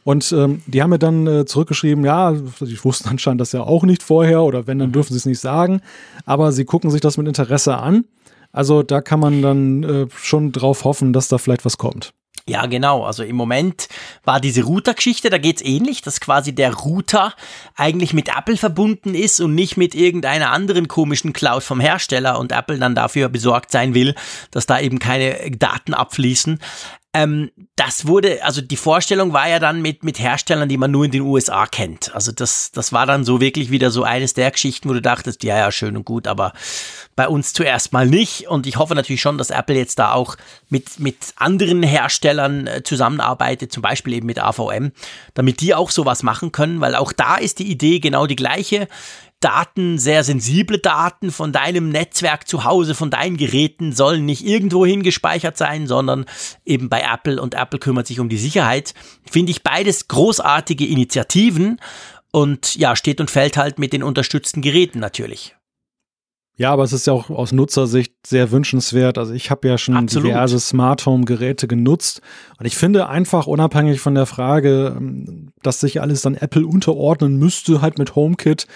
Und 0.05 0.33
ähm, 0.33 0.63
die 0.67 0.83
haben 0.83 0.91
mir 0.91 1.01
dann 1.01 1.27
äh, 1.27 1.45
zurückgeschrieben, 1.47 2.05
ja, 2.05 2.33
die 2.33 2.85
wussten 2.85 3.09
anscheinend 3.09 3.41
das 3.41 3.53
ja 3.53 3.63
auch 3.63 3.83
nicht 3.83 4.05
vorher 4.05 4.43
oder 4.45 4.67
wenn, 4.67 4.79
dann 4.79 4.91
mhm. 4.91 4.93
dürfen 4.93 5.13
sie 5.13 5.19
es 5.19 5.27
nicht 5.27 5.41
sagen. 5.41 5.81
Aber 6.25 6.53
sie 6.53 6.65
gucken 6.65 6.91
sich 6.91 7.01
das 7.01 7.19
mit 7.19 7.27
Interesse 7.27 7.77
an. 7.77 8.05
Also 8.53 8.83
da 8.83 9.01
kann 9.01 9.21
man 9.21 9.43
dann 9.43 9.83
äh, 9.83 10.07
schon 10.17 10.53
drauf 10.53 10.85
hoffen, 10.85 11.13
dass 11.13 11.29
da 11.29 11.39
vielleicht 11.39 11.65
was 11.65 11.77
kommt. 11.77 12.13
Ja, 12.49 12.67
genau. 12.67 13.05
Also 13.05 13.25
im 13.25 13.35
Moment 13.35 13.89
war 14.25 14.41
diese 14.41 14.63
Router-Geschichte, 14.63 15.31
da 15.31 15.39
geht's 15.39 15.63
ähnlich, 15.63 16.03
dass 16.03 16.21
quasi 16.21 16.55
der 16.55 16.75
Router 16.75 17.35
eigentlich 17.75 18.13
mit 18.13 18.29
Apple 18.29 18.57
verbunden 18.57 19.15
ist 19.15 19.41
und 19.41 19.55
nicht 19.55 19.77
mit 19.77 19.97
irgendeiner 19.97 20.53
anderen 20.53 20.87
komischen 20.87 21.33
Cloud 21.33 21.65
vom 21.65 21.81
Hersteller 21.81 22.39
und 22.39 22.53
Apple 22.53 22.79
dann 22.79 22.95
dafür 22.95 23.29
besorgt 23.29 23.73
sein 23.73 23.95
will, 23.95 24.15
dass 24.53 24.67
da 24.67 24.79
eben 24.79 25.01
keine 25.01 25.51
Daten 25.51 25.93
abfließen. 25.93 26.61
Ähm, 27.17 27.51
das 27.77 28.07
wurde, 28.07 28.45
also 28.45 28.61
die 28.61 28.77
Vorstellung 28.77 29.33
war 29.33 29.49
ja 29.49 29.59
dann 29.59 29.81
mit, 29.81 30.05
mit 30.05 30.19
Herstellern, 30.19 30.69
die 30.69 30.77
man 30.77 30.91
nur 30.91 31.07
in 31.07 31.13
den 31.13 31.23
USA 31.23 31.65
kennt. 31.65 32.15
Also 32.15 32.31
das, 32.31 32.73
das 32.73 32.93
war 32.93 33.07
dann 33.07 33.25
so 33.25 33.41
wirklich 33.41 33.71
wieder 33.71 33.91
so 33.91 34.03
eines 34.03 34.35
der 34.35 34.51
Geschichten, 34.51 34.87
wo 34.87 34.93
du 34.93 35.01
dachtest, 35.01 35.43
ja, 35.43 35.57
ja, 35.57 35.73
schön 35.73 35.97
und 35.97 36.05
gut, 36.05 36.27
aber 36.27 36.53
bei 37.15 37.27
uns 37.27 37.55
zuerst 37.55 37.95
mal 37.95 38.07
nicht. 38.07 38.49
Und 38.49 38.67
ich 38.67 38.77
hoffe 38.77 38.95
natürlich 38.95 39.23
schon, 39.23 39.39
dass 39.39 39.49
Apple 39.49 39.77
jetzt 39.77 39.99
da 39.99 40.13
auch 40.13 40.37
mit, 40.69 41.01
mit 41.01 41.17
anderen 41.37 41.83
Herstellern 41.83 42.67
äh, 42.67 42.83
zusammenarbeitet, 42.83 43.73
zum 43.73 43.83
Beispiel 43.83 44.13
eben 44.13 44.27
mit 44.27 44.39
AVM, 44.39 44.93
damit 45.33 45.63
die 45.63 45.75
auch 45.75 45.89
sowas 45.91 46.23
machen 46.23 46.53
können, 46.53 46.83
weil 46.83 46.95
auch 46.95 47.13
da 47.13 47.37
ist 47.37 47.61
die 47.61 47.71
Idee 47.71 47.99
genau 47.99 48.27
die 48.27 48.37
gleiche. 48.37 48.89
Daten, 49.41 49.99
sehr 49.99 50.25
sensible 50.25 50.79
Daten 50.79 51.31
von 51.31 51.53
deinem 51.53 51.91
Netzwerk 51.91 52.49
zu 52.49 52.65
Hause, 52.65 52.95
von 52.95 53.11
deinen 53.11 53.37
Geräten 53.37 53.93
sollen 53.93 54.25
nicht 54.25 54.45
irgendwohin 54.45 55.03
gespeichert 55.03 55.57
sein, 55.57 55.87
sondern 55.87 56.25
eben 56.65 56.89
bei 56.89 57.03
Apple 57.03 57.41
und 57.41 57.55
Apple 57.55 57.79
kümmert 57.79 58.07
sich 58.07 58.19
um 58.19 58.29
die 58.29 58.39
Sicherheit. 58.39 58.95
Finde 59.31 59.53
ich 59.53 59.63
beides 59.63 60.09
großartige 60.09 60.87
Initiativen 60.87 61.81
und 62.33 62.77
ja, 62.77 62.97
steht 62.97 63.21
und 63.21 63.31
fällt 63.31 63.57
halt 63.57 63.79
mit 63.79 63.93
den 63.93 64.03
unterstützten 64.03 64.63
Geräten 64.63 65.01
natürlich. 65.01 65.55
Ja, 66.59 66.73
aber 66.73 66.85
es 66.85 66.95
ist 66.95 67.07
ja 67.07 67.13
auch 67.13 67.29
aus 67.29 67.53
Nutzersicht 67.53 68.15
sehr 68.27 68.51
wünschenswert. 68.51 69.19
Also 69.19 69.35
ich 69.35 69.51
habe 69.51 69.69
ja 69.69 69.77
schon 69.77 69.95
Absolut. 69.95 70.29
diverse 70.29 70.59
Smart 70.59 71.05
Home 71.05 71.27
Geräte 71.27 71.69
genutzt 71.69 72.23
und 72.59 72.65
ich 72.65 72.77
finde 72.77 73.09
einfach 73.09 73.47
unabhängig 73.47 74.01
von 74.01 74.15
der 74.15 74.25
Frage, 74.25 74.99
dass 75.63 75.81
sich 75.81 76.01
alles 76.01 76.23
dann 76.23 76.35
Apple 76.35 76.67
unterordnen 76.67 77.37
müsste, 77.37 77.83
halt 77.83 77.99
mit 77.99 78.17
HomeKit, 78.17 78.67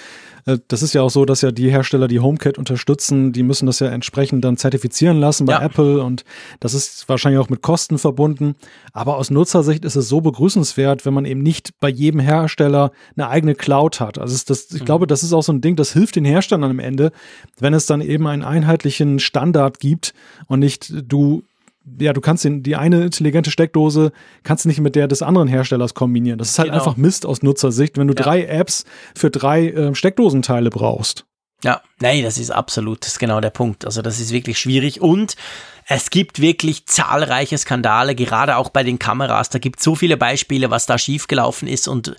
das 0.68 0.82
ist 0.82 0.94
ja 0.94 1.02
auch 1.02 1.10
so, 1.10 1.24
dass 1.24 1.43
ja 1.43 1.51
die 1.51 1.70
Hersteller, 1.70 2.09
die 2.09 2.20
HomeKit 2.20 2.59
unterstützen, 2.59 3.32
die 3.32 3.43
müssen 3.43 3.66
das 3.66 3.81
ja 3.81 3.89
entsprechend 3.89 4.44
dann 4.44 4.56
zertifizieren 4.56 5.18
lassen 5.18 5.47
bei 5.47 5.52
ja. 5.55 5.62
Apple 5.62 6.02
und 6.02 6.24
das 6.60 6.74
ist 6.74 7.09
wahrscheinlich 7.09 7.40
auch 7.40 7.48
mit 7.48 7.62
Kosten 7.62 7.98
verbunden. 7.98 8.55
Aber 8.93 9.16
aus 9.16 9.31
Nutzersicht 9.31 9.85
ist 9.85 9.97
es 9.97 10.09
so 10.09 10.20
begrüßenswert, 10.20 11.05
wenn 11.06 11.14
man 11.14 11.24
eben 11.24 11.43
nicht 11.43 11.78
bei 11.81 11.89
jedem 11.89 12.20
Hersteller 12.20 12.93
eine 13.16 13.28
eigene 13.28 13.55
Cloud 13.55 14.01
hat. 14.01 14.18
Also 14.18 14.36
das, 14.47 14.70
ich 14.72 14.81
mhm. 14.81 14.85
glaube, 14.85 15.06
das 15.06 15.22
ist 15.22 15.32
auch 15.32 15.43
so 15.43 15.52
ein 15.52 15.60
Ding, 15.60 15.77
das 15.77 15.93
hilft 15.93 16.16
den 16.16 16.24
Herstellern 16.24 16.70
am 16.70 16.78
Ende, 16.78 17.12
wenn 17.59 17.74
es 17.74 17.86
dann 17.86 18.01
eben 18.01 18.27
einen 18.27 18.44
einheitlichen 18.44 19.18
Standard 19.18 19.81
gibt 19.81 20.14
und 20.47 20.60
nicht 20.60 20.93
du 21.06 21.43
ja, 21.99 22.12
du 22.12 22.21
kannst 22.21 22.45
den, 22.45 22.62
die 22.62 22.77
eine 22.77 23.05
intelligente 23.05 23.51
Steckdose 23.51 24.12
kannst 24.43 24.65
du 24.65 24.69
nicht 24.69 24.81
mit 24.81 24.95
der 24.97 25.09
des 25.09 25.23
anderen 25.23 25.49
Herstellers 25.49 25.95
kombinieren. 25.95 26.39
Das 26.39 26.51
ist 26.51 26.59
halt 26.59 26.71
genau. 26.71 26.79
einfach 26.83 26.97
Mist 26.97 27.27
aus 27.27 27.43
Nutzersicht, 27.43 27.99
wenn 27.99 28.09
du 28.09 28.15
ja. 28.15 28.23
drei 28.23 28.45
Apps 28.45 28.85
für 29.15 29.31
drei 29.31 29.69
äh, 29.69 29.95
Steckdosenteile 29.95 30.71
brauchst. 30.71 31.25
Ja, 31.62 31.83
nee, 32.01 32.23
das 32.23 32.39
ist 32.39 32.51
absolut, 32.51 33.03
das 33.03 33.12
ist 33.12 33.19
genau 33.19 33.41
der 33.41 33.51
Punkt. 33.51 33.85
Also 33.85 34.01
das 34.01 34.19
ist 34.19 34.33
wirklich 34.33 34.59
schwierig 34.59 35.03
und 35.03 35.37
es 35.87 36.11
gibt 36.11 36.41
wirklich 36.41 36.87
zahlreiche 36.87 37.59
Skandale, 37.59 38.15
gerade 38.15 38.57
auch 38.57 38.71
bei 38.71 38.83
den 38.83 38.99
Kameras. 38.99 39.51
Da 39.51 39.59
gibt 39.59 39.81
es 39.81 39.85
so 39.85 39.95
viele 39.95 40.17
Beispiele, 40.17 40.71
was 40.71 40.87
da 40.87 40.97
schiefgelaufen 40.97 41.69
ist 41.69 41.89
und 41.89 42.17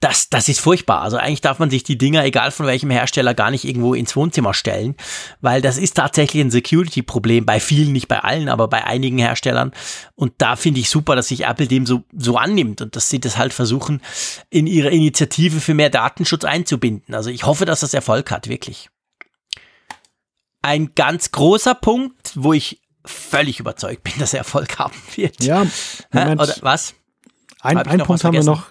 das, 0.00 0.28
das 0.28 0.48
ist 0.48 0.60
furchtbar. 0.60 1.02
Also 1.02 1.16
eigentlich 1.16 1.40
darf 1.40 1.58
man 1.58 1.70
sich 1.70 1.82
die 1.82 1.98
Dinger, 1.98 2.24
egal 2.24 2.52
von 2.52 2.66
welchem 2.66 2.90
Hersteller, 2.90 3.34
gar 3.34 3.50
nicht 3.50 3.64
irgendwo 3.64 3.94
ins 3.94 4.14
Wohnzimmer 4.14 4.54
stellen, 4.54 4.94
weil 5.40 5.60
das 5.60 5.76
ist 5.76 5.94
tatsächlich 5.94 6.42
ein 6.42 6.52
Security-Problem 6.52 7.44
bei 7.44 7.58
vielen, 7.58 7.92
nicht 7.92 8.06
bei 8.06 8.20
allen, 8.20 8.48
aber 8.48 8.68
bei 8.68 8.84
einigen 8.84 9.18
Herstellern. 9.18 9.72
Und 10.14 10.34
da 10.38 10.54
finde 10.54 10.80
ich 10.80 10.88
super, 10.88 11.16
dass 11.16 11.28
sich 11.28 11.46
Apple 11.46 11.66
dem 11.66 11.84
so, 11.84 12.04
so 12.16 12.36
annimmt 12.36 12.80
und 12.80 12.94
dass 12.94 13.10
sie 13.10 13.18
das 13.18 13.38
halt 13.38 13.52
versuchen, 13.52 14.00
in 14.50 14.68
ihre 14.68 14.90
Initiative 14.90 15.60
für 15.60 15.74
mehr 15.74 15.90
Datenschutz 15.90 16.44
einzubinden. 16.44 17.14
Also 17.14 17.30
ich 17.30 17.44
hoffe, 17.44 17.64
dass 17.64 17.80
das 17.80 17.92
Erfolg 17.92 18.30
hat, 18.30 18.48
wirklich. 18.48 18.90
Ein 20.62 20.94
ganz 20.94 21.32
großer 21.32 21.74
Punkt, 21.74 22.32
wo 22.34 22.52
ich 22.52 22.82
völlig 23.04 23.58
überzeugt 23.58 24.04
bin, 24.04 24.12
dass 24.18 24.32
er 24.32 24.40
Erfolg 24.40 24.78
haben 24.78 24.94
wird. 25.16 25.42
Ja, 25.42 25.66
Moment. 26.12 26.40
Oder 26.40 26.54
was? 26.60 26.94
Ein, 27.60 27.78
ein 27.78 27.98
Punkt 28.04 28.22
haben 28.22 28.34
wir 28.34 28.44
noch 28.44 28.70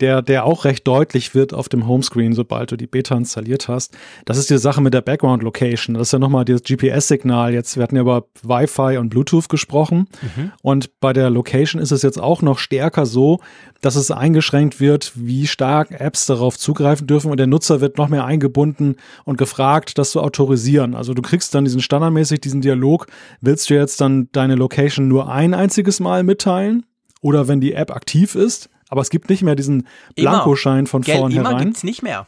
der, 0.00 0.22
der 0.22 0.44
auch 0.44 0.64
recht 0.64 0.86
deutlich 0.86 1.34
wird 1.34 1.52
auf 1.52 1.68
dem 1.68 1.86
Homescreen, 1.86 2.32
sobald 2.32 2.72
du 2.72 2.76
die 2.76 2.86
Beta 2.86 3.16
installiert 3.16 3.68
hast. 3.68 3.96
Das 4.24 4.38
ist 4.38 4.50
die 4.50 4.58
Sache 4.58 4.80
mit 4.80 4.94
der 4.94 5.02
Background 5.02 5.42
Location. 5.42 5.94
Das 5.94 6.08
ist 6.08 6.12
ja 6.12 6.18
nochmal 6.18 6.44
das 6.44 6.62
GPS-Signal. 6.62 7.52
Jetzt, 7.52 7.76
wir 7.76 7.82
hatten 7.82 7.96
ja 7.96 8.02
über 8.02 8.24
Wi-Fi 8.42 8.96
und 8.98 9.10
Bluetooth 9.10 9.48
gesprochen. 9.48 10.08
Mhm. 10.22 10.52
Und 10.62 11.00
bei 11.00 11.12
der 11.12 11.30
Location 11.30 11.80
ist 11.80 11.92
es 11.92 12.02
jetzt 12.02 12.20
auch 12.20 12.42
noch 12.42 12.58
stärker 12.58 13.06
so, 13.06 13.40
dass 13.80 13.96
es 13.96 14.10
eingeschränkt 14.10 14.80
wird, 14.80 15.12
wie 15.14 15.46
stark 15.46 15.90
Apps 15.90 16.26
darauf 16.26 16.58
zugreifen 16.58 17.06
dürfen. 17.06 17.30
Und 17.30 17.38
der 17.38 17.46
Nutzer 17.46 17.80
wird 17.80 17.98
noch 17.98 18.08
mehr 18.08 18.24
eingebunden 18.24 18.96
und 19.24 19.38
gefragt, 19.38 19.98
das 19.98 20.10
zu 20.10 20.20
autorisieren. 20.20 20.94
Also 20.94 21.14
du 21.14 21.22
kriegst 21.22 21.54
dann 21.54 21.64
diesen 21.64 21.80
standardmäßig, 21.80 22.40
diesen 22.40 22.60
Dialog. 22.60 23.06
Willst 23.40 23.70
du 23.70 23.74
jetzt 23.74 24.00
dann 24.00 24.28
deine 24.32 24.54
Location 24.54 25.08
nur 25.08 25.30
ein 25.30 25.54
einziges 25.54 26.00
Mal 26.00 26.22
mitteilen? 26.22 26.86
Oder 27.22 27.48
wenn 27.48 27.60
die 27.60 27.74
App 27.74 27.90
aktiv 27.90 28.34
ist? 28.34 28.70
Aber 28.90 29.00
es 29.00 29.08
gibt 29.08 29.30
nicht 29.30 29.42
mehr 29.42 29.54
diesen 29.54 29.86
Blankoschein 30.16 30.86
von 30.86 31.02
Gell, 31.02 31.16
vornherein. 31.16 31.52
Immer 31.52 31.64
gibt's 31.64 31.84
nicht 31.84 32.02
mehr. 32.02 32.26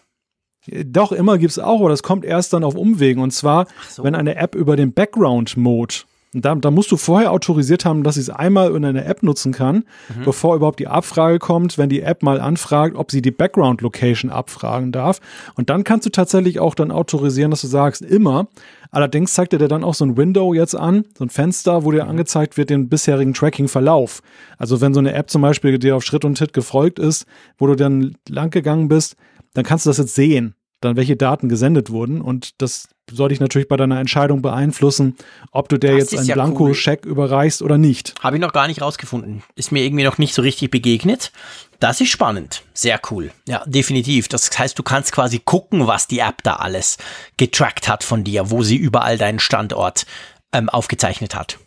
Doch, 0.66 1.10
immer 1.10 1.39
gibt 1.39 1.51
es 1.51 1.59
auch, 1.59 1.80
aber 1.80 1.89
das 1.89 2.05
kommt 2.05 2.24
erst 2.24 2.52
dann 2.52 2.62
auf 2.62 2.76
Umwegen. 2.76 3.20
Und 3.20 3.32
zwar, 3.32 3.66
so. 3.89 4.05
wenn 4.05 4.14
eine 4.14 4.36
App 4.36 4.55
über 4.55 4.76
den 4.76 4.94
Background-Mode 4.94 5.94
da, 6.34 6.54
da, 6.54 6.70
musst 6.70 6.90
du 6.90 6.96
vorher 6.96 7.30
autorisiert 7.30 7.84
haben, 7.84 8.02
dass 8.02 8.14
sie 8.14 8.22
es 8.22 8.30
einmal 8.30 8.74
in 8.74 8.84
einer 8.84 9.04
App 9.04 9.22
nutzen 9.22 9.52
kann, 9.52 9.84
mhm. 10.09 10.24
bevor 10.24 10.56
überhaupt 10.56 10.78
die 10.78 10.88
Abfrage 10.88 11.38
kommt, 11.38 11.76
wenn 11.76 11.90
die 11.90 12.00
App 12.00 12.22
mal 12.22 12.40
anfragt, 12.40 12.96
ob 12.96 13.10
sie 13.10 13.20
die 13.20 13.30
Background 13.30 13.82
Location 13.82 14.30
abfragen 14.30 14.92
darf. 14.92 15.20
Und 15.56 15.68
dann 15.68 15.84
kannst 15.84 16.06
du 16.06 16.10
tatsächlich 16.10 16.59
auch 16.59 16.74
dann 16.74 16.90
autorisieren, 16.90 17.50
dass 17.50 17.60
du 17.60 17.66
sagst, 17.66 18.00
immer. 18.00 18.48
Allerdings 18.90 19.34
zeigt 19.34 19.52
er 19.52 19.59
dir 19.59 19.68
dann 19.68 19.84
auch 19.84 19.94
so 19.94 20.06
ein 20.06 20.16
Window 20.16 20.54
jetzt 20.54 20.74
an, 20.74 21.04
so 21.16 21.24
ein 21.24 21.30
Fenster, 21.30 21.84
wo 21.84 21.90
dir 21.90 22.04
mhm. 22.04 22.10
angezeigt 22.10 22.56
wird, 22.56 22.70
den 22.70 22.88
bisherigen 22.88 23.34
Tracking-Verlauf. 23.34 24.22
Also 24.56 24.80
wenn 24.80 24.94
so 24.94 25.00
eine 25.00 25.12
App 25.12 25.28
zum 25.28 25.42
Beispiel 25.42 25.78
dir 25.78 25.96
auf 25.96 26.02
Schritt 26.02 26.24
und 26.24 26.38
Tritt 26.38 26.54
gefolgt 26.54 26.98
ist, 26.98 27.26
wo 27.59 27.66
du 27.66 27.74
dann 27.74 28.16
lang 28.28 28.50
gegangen 28.50 28.88
bist, 28.88 29.16
dann 29.52 29.64
kannst 29.64 29.84
du 29.84 29.90
das 29.90 29.98
jetzt 29.98 30.14
sehen 30.14 30.54
dann 30.82 30.96
welche 30.96 31.16
Daten 31.16 31.48
gesendet 31.48 31.90
wurden. 31.90 32.20
Und 32.20 32.60
das 32.60 32.88
soll 33.14 33.30
dich 33.30 33.40
natürlich 33.40 33.68
bei 33.68 33.76
deiner 33.76 33.98
Entscheidung 34.01 34.43
beeinflussen, 34.43 35.16
ob 35.51 35.68
du 35.68 35.78
der 35.78 35.93
das 35.93 36.10
jetzt 36.10 36.18
einen 36.18 36.28
ja 36.28 36.34
Blanko-Scheck 36.34 37.02
cool. 37.05 37.10
überreichst 37.10 37.62
oder 37.62 37.78
nicht. 37.78 38.14
Habe 38.20 38.36
ich 38.36 38.43
noch 38.43 38.52
gar 38.52 38.66
nicht 38.66 38.82
rausgefunden. 38.82 39.43
Ist 39.55 39.72
mir 39.72 39.82
irgendwie 39.84 40.05
noch 40.05 40.18
nicht 40.18 40.34
so 40.34 40.43
richtig 40.43 40.70
begegnet. 40.70 41.32
Das 41.80 42.01
ist 42.01 42.10
spannend. 42.10 42.62
Sehr 42.74 43.01
cool. 43.10 43.32
Ja, 43.47 43.64
definitiv. 43.66 44.28
Das 44.28 44.56
heißt, 44.56 44.78
du 44.78 44.82
kannst 44.82 45.12
quasi 45.12 45.40
gucken, 45.44 45.86
was 45.86 46.06
die 46.06 46.20
App 46.20 46.43
da 46.44 46.55
alles 46.56 46.97
getrackt 47.36 47.89
hat 47.89 48.05
von 48.05 48.22
dir, 48.22 48.51
wo 48.51 48.62
sie 48.62 48.76
überall 48.76 49.18
deinen 49.18 49.40
Standort 49.40 50.06
ähm, 50.52 50.68
aufgezeichnet 50.68 51.34
hat. 51.34 51.59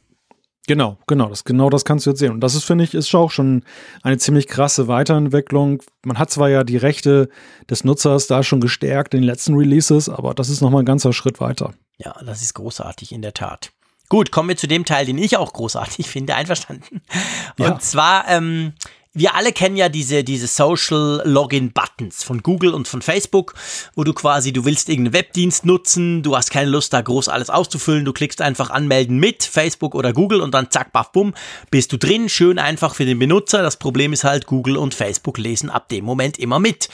Genau, 0.67 0.97
genau, 1.05 1.29
das, 1.29 1.43
genau 1.43 1.69
das 1.69 1.85
kannst 1.85 2.05
du 2.05 2.09
jetzt 2.11 2.19
sehen. 2.19 2.31
Und 2.31 2.41
das 2.41 2.55
ist, 2.55 2.63
finde 2.63 2.83
ich, 2.83 2.93
ist 2.93 3.13
auch 3.13 3.29
schon 3.29 3.63
eine 4.01 4.17
ziemlich 4.17 4.47
krasse 4.47 4.87
Weiterentwicklung. 4.87 5.83
Man 6.03 6.17
hat 6.17 6.31
zwar 6.31 6.49
ja 6.49 6.63
die 6.63 6.77
Rechte 6.77 7.29
des 7.69 7.83
Nutzers 7.83 8.27
da 8.27 8.41
schon 8.41 8.61
gestärkt 8.61 9.13
in 9.13 9.21
den 9.21 9.27
letzten 9.27 9.55
Releases, 9.55 10.09
aber 10.09 10.33
das 10.33 10.49
ist 10.49 10.61
nochmal 10.61 10.81
ein 10.81 10.87
ganzer 10.87 11.13
Schritt 11.13 11.39
weiter. 11.39 11.73
Ja, 11.97 12.15
das 12.25 12.41
ist 12.41 12.55
großartig, 12.55 13.11
in 13.11 13.21
der 13.21 13.33
Tat. 13.33 13.71
Gut, 14.09 14.31
kommen 14.31 14.49
wir 14.49 14.57
zu 14.57 14.67
dem 14.67 14.85
Teil, 14.85 15.05
den 15.05 15.17
ich 15.17 15.37
auch 15.37 15.53
großartig 15.53 16.09
finde, 16.09 16.35
einverstanden. 16.35 17.01
Und 17.59 17.65
ja. 17.65 17.79
zwar 17.79 18.27
ähm, 18.27 18.73
wir 19.15 19.33
alle 19.33 19.53
kennen 19.53 19.77
ja 19.77 19.87
diese, 19.87 20.23
diese 20.23 20.47
Social 20.47 21.21
Login 21.23 21.71
Buttons 21.71 22.23
von 22.23 22.43
Google 22.43 22.73
und 22.73 22.87
von 22.87 23.01
Facebook, 23.01 23.55
wo 23.95 24.03
du 24.03 24.13
quasi, 24.13 24.51
du 24.51 24.65
willst 24.65 24.89
irgendeinen 24.89 25.13
Webdienst 25.13 25.65
nutzen, 25.65 26.21
du 26.21 26.35
hast 26.35 26.51
keine 26.51 26.69
Lust 26.69 26.91
da 26.93 27.01
groß 27.01 27.29
alles 27.29 27.49
auszufüllen, 27.49 28.03
du 28.03 28.11
klickst 28.11 28.41
einfach 28.41 28.69
anmelden 28.69 29.17
mit 29.17 29.43
Facebook 29.43 29.95
oder 29.95 30.11
Google 30.11 30.41
und 30.41 30.53
dann 30.53 30.69
zack, 30.69 30.91
baff, 30.91 31.13
bumm, 31.13 31.33
bist 31.71 31.93
du 31.93 31.97
drin, 31.97 32.27
schön 32.27 32.59
einfach 32.59 32.93
für 32.93 33.05
den 33.05 33.17
Benutzer. 33.17 33.63
Das 33.63 33.77
Problem 33.77 34.11
ist 34.11 34.25
halt, 34.25 34.47
Google 34.47 34.75
und 34.75 34.93
Facebook 34.93 35.37
lesen 35.37 35.69
ab 35.69 35.87
dem 35.87 36.03
Moment 36.03 36.37
immer 36.37 36.59
mit. 36.59 36.89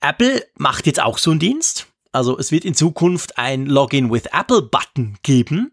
Apple 0.00 0.42
macht 0.56 0.86
jetzt 0.86 1.02
auch 1.02 1.18
so 1.18 1.30
einen 1.30 1.40
Dienst. 1.40 1.86
Also 2.10 2.38
es 2.38 2.50
wird 2.50 2.64
in 2.64 2.74
Zukunft 2.74 3.36
ein 3.38 3.66
Login 3.66 4.10
with 4.10 4.24
Apple 4.32 4.62
Button 4.62 5.18
geben 5.22 5.72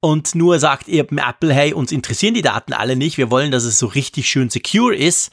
und 0.00 0.34
nur 0.34 0.58
sagt 0.58 0.88
eben 0.88 1.18
Apple, 1.18 1.52
hey, 1.52 1.72
uns 1.72 1.90
interessieren 1.90 2.34
die 2.34 2.42
Daten 2.42 2.72
alle 2.72 2.96
nicht, 2.96 3.18
wir 3.18 3.30
wollen, 3.30 3.50
dass 3.50 3.64
es 3.64 3.78
so 3.78 3.86
richtig 3.86 4.28
schön 4.28 4.50
secure 4.50 4.94
ist. 4.94 5.30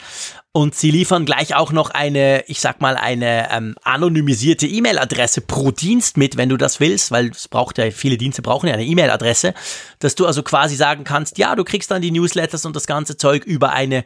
Und 0.56 0.76
sie 0.76 0.92
liefern 0.92 1.26
gleich 1.26 1.56
auch 1.56 1.72
noch 1.72 1.90
eine, 1.90 2.44
ich 2.48 2.62
sag 2.62 2.80
mal, 2.80 2.96
eine 2.96 3.52
ähm, 3.52 3.76
anonymisierte 3.84 4.68
E-Mail-Adresse 4.68 5.42
pro 5.42 5.72
Dienst 5.72 6.16
mit, 6.16 6.38
wenn 6.38 6.50
du 6.50 6.58
das 6.58 6.80
willst, 6.80 7.10
weil 7.10 7.30
es 7.30 7.48
braucht 7.48 7.80
ja, 7.80 7.90
viele 7.90 8.18
Dienste 8.18 8.44
brauchen 8.44 8.68
ja 8.68 8.76
eine 8.76 8.86
E-Mail-Adresse, 8.86 9.56
dass 9.98 10.14
du 10.14 10.28
also 10.28 10.44
quasi 10.44 10.76
sagen 10.76 11.06
kannst, 11.06 11.40
ja, 11.40 11.56
du 11.56 11.64
kriegst 11.64 11.90
dann 11.90 12.04
die 12.04 12.12
Newsletters 12.12 12.66
und 12.66 12.76
das 12.76 12.86
ganze 12.86 13.18
Zeug 13.18 13.46
über 13.46 13.72
eine 13.72 14.06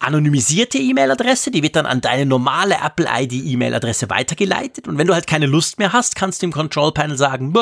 anonymisierte 0.00 0.78
E-Mail-Adresse, 0.78 1.50
die 1.50 1.62
wird 1.62 1.76
dann 1.76 1.86
an 1.86 2.00
deine 2.00 2.24
normale 2.24 2.76
Apple-ID-E-Mail-Adresse 2.76 4.08
weitergeleitet. 4.10 4.86
Und 4.86 4.96
wenn 4.98 5.06
du 5.06 5.14
halt 5.14 5.26
keine 5.26 5.46
Lust 5.46 5.78
mehr 5.78 5.92
hast, 5.92 6.14
kannst 6.14 6.42
du 6.42 6.46
im 6.46 6.52
Control-Panel 6.52 7.16
sagen, 7.16 7.52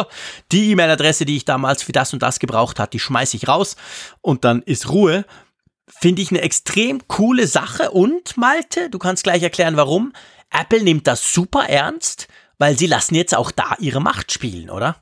die 0.53 0.71
E-Mail-Adresse, 0.71 1.25
die 1.25 1.37
ich 1.37 1.45
damals 1.45 1.83
für 1.83 1.93
das 1.93 2.13
und 2.13 2.23
das 2.23 2.39
gebraucht 2.39 2.79
habe, 2.79 2.91
die 2.91 3.01
schmeiße 3.01 3.37
ich 3.37 3.49
raus 3.49 3.77
und 4.21 4.45
dann 4.45 4.63
ist 4.63 4.91
Ruhe. 4.91 5.25
Finde 5.89 6.21
ich 6.21 6.31
eine 6.31 6.43
extrem 6.43 7.07
coole 7.09 7.47
Sache 7.47 7.91
und 7.91 8.37
Malte, 8.37 8.91
du 8.91 8.99
kannst 8.99 9.25
gleich 9.25 9.43
erklären, 9.43 9.77
warum. 9.77 10.13
Apple 10.51 10.83
nimmt 10.83 11.07
das 11.07 11.33
super 11.33 11.69
ernst, 11.69 12.29
weil 12.59 12.79
sie 12.79 12.87
lassen 12.87 13.15
jetzt 13.15 13.37
auch 13.37 13.51
da 13.51 13.77
ihre 13.79 14.01
Macht 14.01 14.33
spielen, 14.33 14.71
oder? 14.71 14.97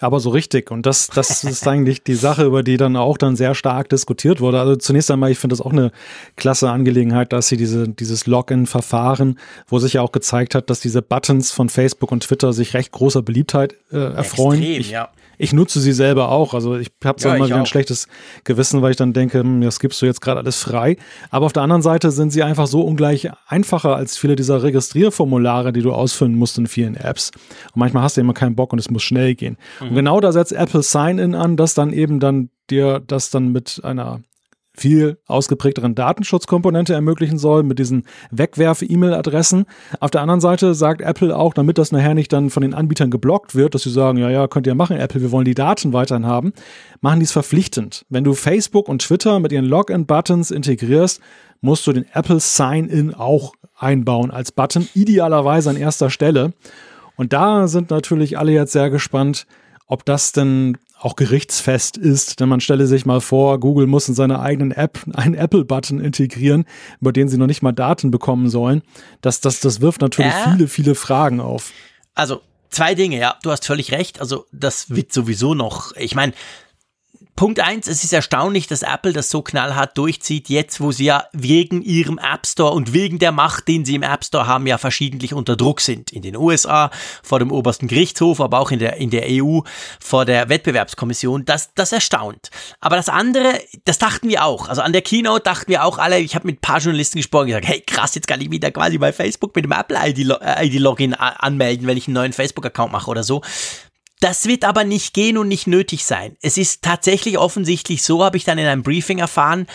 Aber 0.00 0.20
so 0.20 0.30
richtig. 0.30 0.70
Und 0.70 0.86
das, 0.86 1.08
das 1.08 1.44
ist 1.44 1.66
eigentlich 1.66 2.02
die 2.02 2.14
Sache, 2.14 2.44
über 2.44 2.62
die 2.62 2.76
dann 2.76 2.96
auch 2.96 3.18
dann 3.18 3.36
sehr 3.36 3.54
stark 3.54 3.88
diskutiert 3.88 4.40
wurde. 4.40 4.60
Also 4.60 4.76
zunächst 4.76 5.10
einmal, 5.10 5.30
ich 5.30 5.38
finde 5.38 5.54
das 5.54 5.60
auch 5.60 5.72
eine 5.72 5.90
klasse 6.36 6.70
Angelegenheit, 6.70 7.32
dass 7.32 7.48
sie 7.48 7.56
diese, 7.56 7.88
dieses 7.88 8.26
Login-Verfahren, 8.26 9.38
wo 9.66 9.78
sich 9.78 9.94
ja 9.94 10.02
auch 10.02 10.12
gezeigt 10.12 10.54
hat, 10.54 10.70
dass 10.70 10.80
diese 10.80 11.02
Buttons 11.02 11.50
von 11.50 11.68
Facebook 11.68 12.12
und 12.12 12.22
Twitter 12.22 12.52
sich 12.52 12.74
recht 12.74 12.92
großer 12.92 13.22
Beliebtheit 13.22 13.74
äh, 13.90 13.96
erfreuen. 13.96 14.62
Extrem, 14.62 14.80
ich, 14.80 14.90
ja 14.90 15.08
ich 15.38 15.52
nutze 15.52 15.80
sie 15.80 15.92
selber 15.92 16.30
auch. 16.30 16.52
Also 16.52 16.76
ich 16.76 16.90
habe 17.04 17.20
ja, 17.20 17.34
immer 17.34 17.46
wieder 17.46 17.56
ein 17.56 17.66
schlechtes 17.66 18.08
Gewissen, 18.44 18.82
weil 18.82 18.90
ich 18.90 18.96
dann 18.96 19.12
denke, 19.12 19.40
hm, 19.40 19.60
das 19.60 19.80
gibst 19.80 20.02
du 20.02 20.06
jetzt 20.06 20.20
gerade 20.20 20.40
alles 20.40 20.62
frei. 20.62 20.96
Aber 21.30 21.46
auf 21.46 21.52
der 21.52 21.62
anderen 21.62 21.82
Seite 21.82 22.10
sind 22.10 22.30
sie 22.30 22.42
einfach 22.42 22.66
so 22.66 22.82
ungleich 22.82 23.30
einfacher 23.46 23.96
als 23.96 24.18
viele 24.18 24.36
dieser 24.36 24.62
Registrierformulare, 24.62 25.72
die 25.72 25.82
du 25.82 25.92
ausfüllen 25.92 26.34
musst 26.34 26.58
in 26.58 26.66
vielen 26.66 26.96
Apps. 26.96 27.30
Und 27.72 27.80
manchmal 27.80 28.02
hast 28.02 28.16
du 28.16 28.20
immer 28.20 28.34
keinen 28.34 28.56
Bock 28.56 28.72
und 28.72 28.78
es 28.78 28.90
muss 28.90 29.02
schnell 29.02 29.34
gehen. 29.34 29.56
Mhm. 29.80 29.88
Und 29.88 29.94
genau 29.94 30.20
da 30.20 30.32
setzt 30.32 30.52
Apple 30.52 30.82
Sign-In 30.82 31.34
an, 31.34 31.56
dass 31.56 31.74
dann 31.74 31.92
eben 31.92 32.20
dann 32.20 32.50
dir 32.68 33.00
das 33.00 33.30
dann 33.30 33.52
mit 33.52 33.80
einer 33.84 34.20
viel 34.78 35.18
ausgeprägteren 35.26 35.94
Datenschutzkomponente 35.94 36.94
ermöglichen 36.94 37.38
soll 37.38 37.62
mit 37.62 37.78
diesen 37.78 38.04
Wegwerf-E-Mail-Adressen. 38.30 39.66
Auf 40.00 40.10
der 40.10 40.22
anderen 40.22 40.40
Seite 40.40 40.74
sagt 40.74 41.00
Apple 41.00 41.36
auch, 41.36 41.54
damit 41.54 41.78
das 41.78 41.92
nachher 41.92 42.14
nicht 42.14 42.32
dann 42.32 42.50
von 42.50 42.62
den 42.62 42.74
Anbietern 42.74 43.10
geblockt 43.10 43.54
wird, 43.54 43.74
dass 43.74 43.82
sie 43.82 43.90
sagen, 43.90 44.18
ja, 44.18 44.30
ja, 44.30 44.48
könnt 44.48 44.66
ihr 44.66 44.74
machen, 44.74 44.96
Apple, 44.96 45.20
wir 45.20 45.32
wollen 45.32 45.44
die 45.44 45.54
Daten 45.54 45.92
weiterhin 45.92 46.26
haben, 46.26 46.52
machen 47.00 47.20
die 47.20 47.24
es 47.24 47.32
verpflichtend. 47.32 48.06
Wenn 48.08 48.24
du 48.24 48.34
Facebook 48.34 48.88
und 48.88 49.02
Twitter 49.02 49.40
mit 49.40 49.52
ihren 49.52 49.64
Login-Buttons 49.64 50.50
integrierst, 50.50 51.20
musst 51.60 51.86
du 51.86 51.92
den 51.92 52.06
Apple 52.12 52.40
Sign-In 52.40 53.14
auch 53.14 53.52
einbauen 53.76 54.30
als 54.30 54.52
Button, 54.52 54.88
idealerweise 54.94 55.70
an 55.70 55.76
erster 55.76 56.10
Stelle. 56.10 56.52
Und 57.16 57.32
da 57.32 57.66
sind 57.68 57.90
natürlich 57.90 58.38
alle 58.38 58.52
jetzt 58.52 58.72
sehr 58.72 58.90
gespannt, 58.90 59.46
ob 59.86 60.04
das 60.04 60.32
denn 60.32 60.78
auch 61.00 61.16
gerichtsfest 61.16 61.96
ist, 61.96 62.40
denn 62.40 62.48
man 62.48 62.60
stelle 62.60 62.86
sich 62.86 63.06
mal 63.06 63.20
vor, 63.20 63.60
Google 63.60 63.86
muss 63.86 64.08
in 64.08 64.14
seiner 64.14 64.40
eigenen 64.40 64.72
App 64.72 65.00
einen 65.14 65.34
Apple-Button 65.34 66.00
integrieren, 66.00 66.64
über 67.00 67.12
den 67.12 67.28
sie 67.28 67.38
noch 67.38 67.46
nicht 67.46 67.62
mal 67.62 67.72
Daten 67.72 68.10
bekommen 68.10 68.48
sollen. 68.50 68.82
Das, 69.20 69.40
das, 69.40 69.60
das 69.60 69.80
wirft 69.80 70.00
natürlich 70.00 70.32
äh? 70.32 70.50
viele, 70.50 70.68
viele 70.68 70.94
Fragen 70.94 71.40
auf. 71.40 71.72
Also 72.14 72.40
zwei 72.70 72.94
Dinge, 72.94 73.18
ja, 73.18 73.36
du 73.42 73.50
hast 73.50 73.64
völlig 73.64 73.92
recht. 73.92 74.20
Also 74.20 74.46
das 74.52 74.90
wird 74.90 75.12
sowieso 75.12 75.54
noch, 75.54 75.94
ich 75.96 76.14
meine, 76.14 76.32
Punkt 77.38 77.60
eins, 77.60 77.86
es 77.86 78.02
ist 78.02 78.12
erstaunlich, 78.12 78.66
dass 78.66 78.82
Apple 78.82 79.12
das 79.12 79.30
so 79.30 79.42
knallhart 79.42 79.96
durchzieht, 79.96 80.48
jetzt 80.48 80.80
wo 80.80 80.90
sie 80.90 81.04
ja 81.04 81.26
wegen 81.32 81.82
ihrem 81.82 82.18
App 82.18 82.48
Store 82.48 82.72
und 82.72 82.92
wegen 82.92 83.20
der 83.20 83.30
Macht, 83.30 83.68
den 83.68 83.84
sie 83.84 83.94
im 83.94 84.02
App 84.02 84.24
Store 84.24 84.48
haben, 84.48 84.66
ja 84.66 84.76
verschiedentlich 84.76 85.34
unter 85.34 85.54
Druck 85.54 85.80
sind. 85.80 86.10
In 86.12 86.22
den 86.22 86.36
USA 86.36 86.90
vor 87.22 87.38
dem 87.38 87.52
obersten 87.52 87.86
Gerichtshof, 87.86 88.40
aber 88.40 88.58
auch 88.58 88.72
in 88.72 88.80
der, 88.80 88.96
in 88.96 89.10
der 89.10 89.26
EU 89.28 89.60
vor 90.00 90.24
der 90.24 90.48
Wettbewerbskommission. 90.48 91.44
Das, 91.44 91.72
das 91.76 91.92
erstaunt. 91.92 92.50
Aber 92.80 92.96
das 92.96 93.08
andere, 93.08 93.60
das 93.84 93.98
dachten 93.98 94.28
wir 94.28 94.44
auch. 94.44 94.68
Also 94.68 94.82
an 94.82 94.92
der 94.92 95.02
Keynote 95.02 95.44
dachten 95.44 95.70
wir 95.70 95.84
auch 95.84 95.98
alle, 95.98 96.18
ich 96.18 96.34
habe 96.34 96.48
mit 96.48 96.56
ein 96.56 96.60
paar 96.60 96.80
Journalisten 96.80 97.18
gesprochen, 97.18 97.46
gesagt, 97.46 97.68
hey 97.68 97.82
krass, 97.82 98.16
jetzt 98.16 98.26
kann 98.26 98.40
ich 98.40 98.50
wieder 98.50 98.72
quasi 98.72 98.98
bei 98.98 99.12
Facebook 99.12 99.54
mit 99.54 99.64
dem 99.64 99.70
Apple-ID-Login 99.70 101.14
anmelden, 101.14 101.86
wenn 101.86 101.96
ich 101.96 102.08
einen 102.08 102.14
neuen 102.14 102.32
Facebook-Account 102.32 102.90
mache 102.90 103.08
oder 103.08 103.22
so. 103.22 103.42
Das 104.20 104.46
wird 104.46 104.64
aber 104.64 104.84
nicht 104.84 105.14
gehen 105.14 105.38
und 105.38 105.48
nicht 105.48 105.66
nötig 105.66 106.04
sein. 106.04 106.36
Es 106.42 106.56
ist 106.56 106.82
tatsächlich 106.82 107.38
offensichtlich 107.38 108.02
so, 108.02 108.24
habe 108.24 108.36
ich 108.36 108.44
dann 108.44 108.58
in 108.58 108.66
einem 108.66 108.82
Briefing 108.82 109.18
erfahren, 109.18 109.66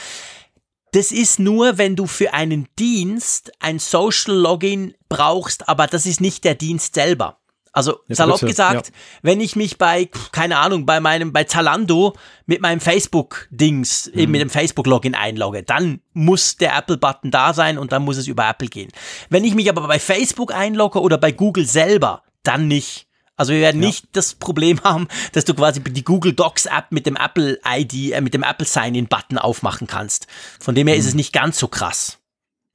das 0.91 1.11
ist 1.11 1.39
nur, 1.39 1.79
wenn 1.79 1.95
du 1.95 2.05
für 2.05 2.33
einen 2.33 2.67
Dienst 2.77 3.51
ein 3.59 3.79
Social 3.79 4.35
Login 4.35 4.93
brauchst, 5.09 5.67
aber 5.67 5.87
das 5.87 6.05
ist 6.05 6.21
nicht 6.21 6.43
der 6.43 6.53
Dienst 6.53 6.93
selber. 6.93 7.39
Also 7.75 8.01
Jetzt 8.07 8.17
salopp 8.17 8.35
bitte, 8.35 8.51
gesagt, 8.51 8.87
ja. 8.89 8.93
wenn 9.23 9.41
ich 9.41 9.55
mich 9.55 9.79
bei, 9.79 10.07
keine 10.31 10.59
Ahnung, 10.59 10.85
bei 10.85 10.99
meinem, 10.99 11.33
bei 11.33 11.45
Zalando 11.45 12.13
mit 12.45 12.61
meinem 12.61 12.79
Facebook-Dings, 12.79 14.11
mhm. 14.13 14.19
eben 14.19 14.31
mit 14.31 14.41
dem 14.41 14.51
Facebook-Login 14.51 15.15
einlogge, 15.15 15.63
dann 15.63 16.01
muss 16.13 16.57
der 16.57 16.77
Apple-Button 16.77 17.31
da 17.31 17.53
sein 17.55 17.79
und 17.79 17.91
dann 17.91 18.03
muss 18.03 18.17
es 18.17 18.27
über 18.27 18.47
Apple 18.47 18.67
gehen. 18.67 18.91
Wenn 19.31 19.43
ich 19.43 19.55
mich 19.55 19.69
aber 19.69 19.87
bei 19.87 19.97
Facebook 19.97 20.53
einlogge 20.53 21.01
oder 21.01 21.17
bei 21.17 21.31
Google 21.31 21.65
selber, 21.65 22.21
dann 22.43 22.67
nicht. 22.67 23.07
Also 23.35 23.53
wir 23.53 23.61
werden 23.61 23.81
ja. 23.81 23.87
nicht 23.87 24.05
das 24.13 24.35
Problem 24.35 24.79
haben, 24.83 25.07
dass 25.31 25.45
du 25.45 25.53
quasi 25.53 25.81
die 25.81 26.03
Google 26.03 26.33
Docs 26.33 26.65
App 26.65 26.85
mit 26.91 27.05
dem 27.05 27.15
Apple 27.15 27.59
ID, 27.65 28.13
äh, 28.13 28.21
mit 28.21 28.33
dem 28.33 28.43
Apple 28.43 28.65
Sign-in 28.65 29.07
Button 29.07 29.37
aufmachen 29.37 29.87
kannst. 29.87 30.27
Von 30.59 30.75
dem 30.75 30.87
her 30.87 30.95
mhm. 30.95 30.99
ist 31.01 31.07
es 31.07 31.15
nicht 31.15 31.33
ganz 31.33 31.57
so 31.59 31.67
krass. 31.67 32.19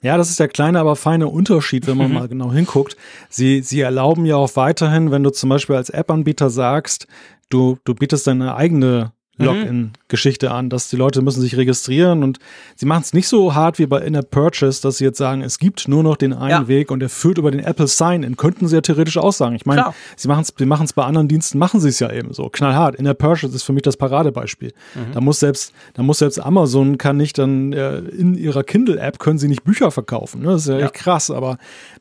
Ja, 0.01 0.17
das 0.17 0.31
ist 0.31 0.39
der 0.39 0.49
kleine, 0.49 0.79
aber 0.79 0.95
feine 0.95 1.27
Unterschied, 1.27 1.89
wenn 1.89 1.97
man 1.97 2.09
mhm. 2.09 2.15
mal 2.15 2.29
genau 2.29 2.53
hinguckt. 2.53 2.97
Sie, 3.29 3.63
sie 3.63 3.81
erlauben 3.81 4.27
ja 4.27 4.37
auch 4.37 4.55
weiterhin, 4.55 5.11
wenn 5.11 5.25
du 5.25 5.31
zum 5.31 5.49
Beispiel 5.49 5.75
als 5.75 5.91
App-Anbieter 5.91 6.51
sagst, 6.51 7.09
du, 7.51 7.79
du 7.85 7.95
bietest 7.95 8.29
deine 8.29 8.55
eigene 8.55 9.05
Mhm. 9.07 9.18
Login-Geschichte 9.39 10.51
an, 10.51 10.69
dass 10.69 10.89
die 10.89 10.97
Leute 10.97 11.23
müssen 11.23 11.41
sich 11.41 11.57
registrieren 11.57 12.23
und 12.23 12.39
sie 12.77 12.87
machen 12.87 13.03
es 13.03 13.13
nicht 13.13 13.29
so 13.29 13.55
hart 13.55 13.79
wie 13.79 13.87
bei 13.87 14.01
Inner 14.01 14.23
Purchase, 14.23 14.83
dass 14.83 14.99
sie 14.99 15.05
jetzt 15.05 15.19
sagen, 15.19 15.43
es 15.43 15.59
gibt 15.59 15.89
nur 15.89 16.03
noch 16.03 16.17
den 16.17 16.33
einen 16.33 16.51
ja. 16.51 16.69
Weg 16.69 16.91
und 16.91 17.01
der 17.01 17.09
führt 17.09 17.39
über 17.39 17.51
den 17.51 17.61
Apple 17.61 17.87
Sign-In. 17.87 18.37
Könnten 18.37 18.69
sie 18.69 18.77
ja 18.77 18.81
theoretisch 18.81 19.17
auch 19.19 19.33
sagen. 19.33 19.55
Ich 19.55 19.67
meine, 19.67 19.93
sie 20.17 20.29
machen 20.29 20.43
es 20.43 20.53
sie 20.57 20.67
machen's 20.67 20.93
bei 20.93 21.05
anderen 21.05 21.29
Diensten, 21.29 21.59
machen 21.59 21.81
sie 21.81 21.89
es 21.89 21.99
ja 22.01 22.13
eben 22.13 22.33
so. 22.33 22.49
Knallhart. 22.49 22.97
Inner 22.97 23.15
Purchase 23.15 23.55
ist 23.55 23.63
für 23.63 23.73
mich 23.73 23.83
das 23.83 23.97
Paradebeispiel. 23.97 24.73
Mhm. 24.95 25.13
Da 25.13 25.21
muss 25.21 25.41
selbst, 25.41 25.73
da 25.95 26.03
muss 26.03 26.19
selbst 26.19 26.39
Amazon 26.39 26.99
kann 26.99 27.17
nicht 27.17 27.39
dann 27.39 27.73
äh, 27.73 27.99
in 27.99 28.35
ihrer 28.35 28.65
Kindle-App 28.65 29.19
können 29.19 29.39
sie 29.39 29.49
nicht 29.49 29.65
Bücher 29.65 29.91
verkaufen. 29.91 30.43
Ne? 30.43 30.53
Das 30.53 30.63
ist 30.63 30.69
ja, 30.69 30.79
ja, 30.79 30.87
echt 30.87 30.95
krass, 30.95 31.31
aber 31.31 31.59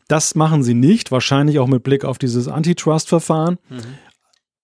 das 0.07 0.35
machen 0.35 0.63
sie 0.63 0.73
nicht, 0.73 1.11
wahrscheinlich 1.11 1.59
auch 1.59 1.67
mit 1.67 1.83
Blick 1.83 2.05
auf 2.05 2.17
dieses 2.17 2.47
Antitrust-Verfahren. 2.47 3.57
Mhm. 3.69 3.77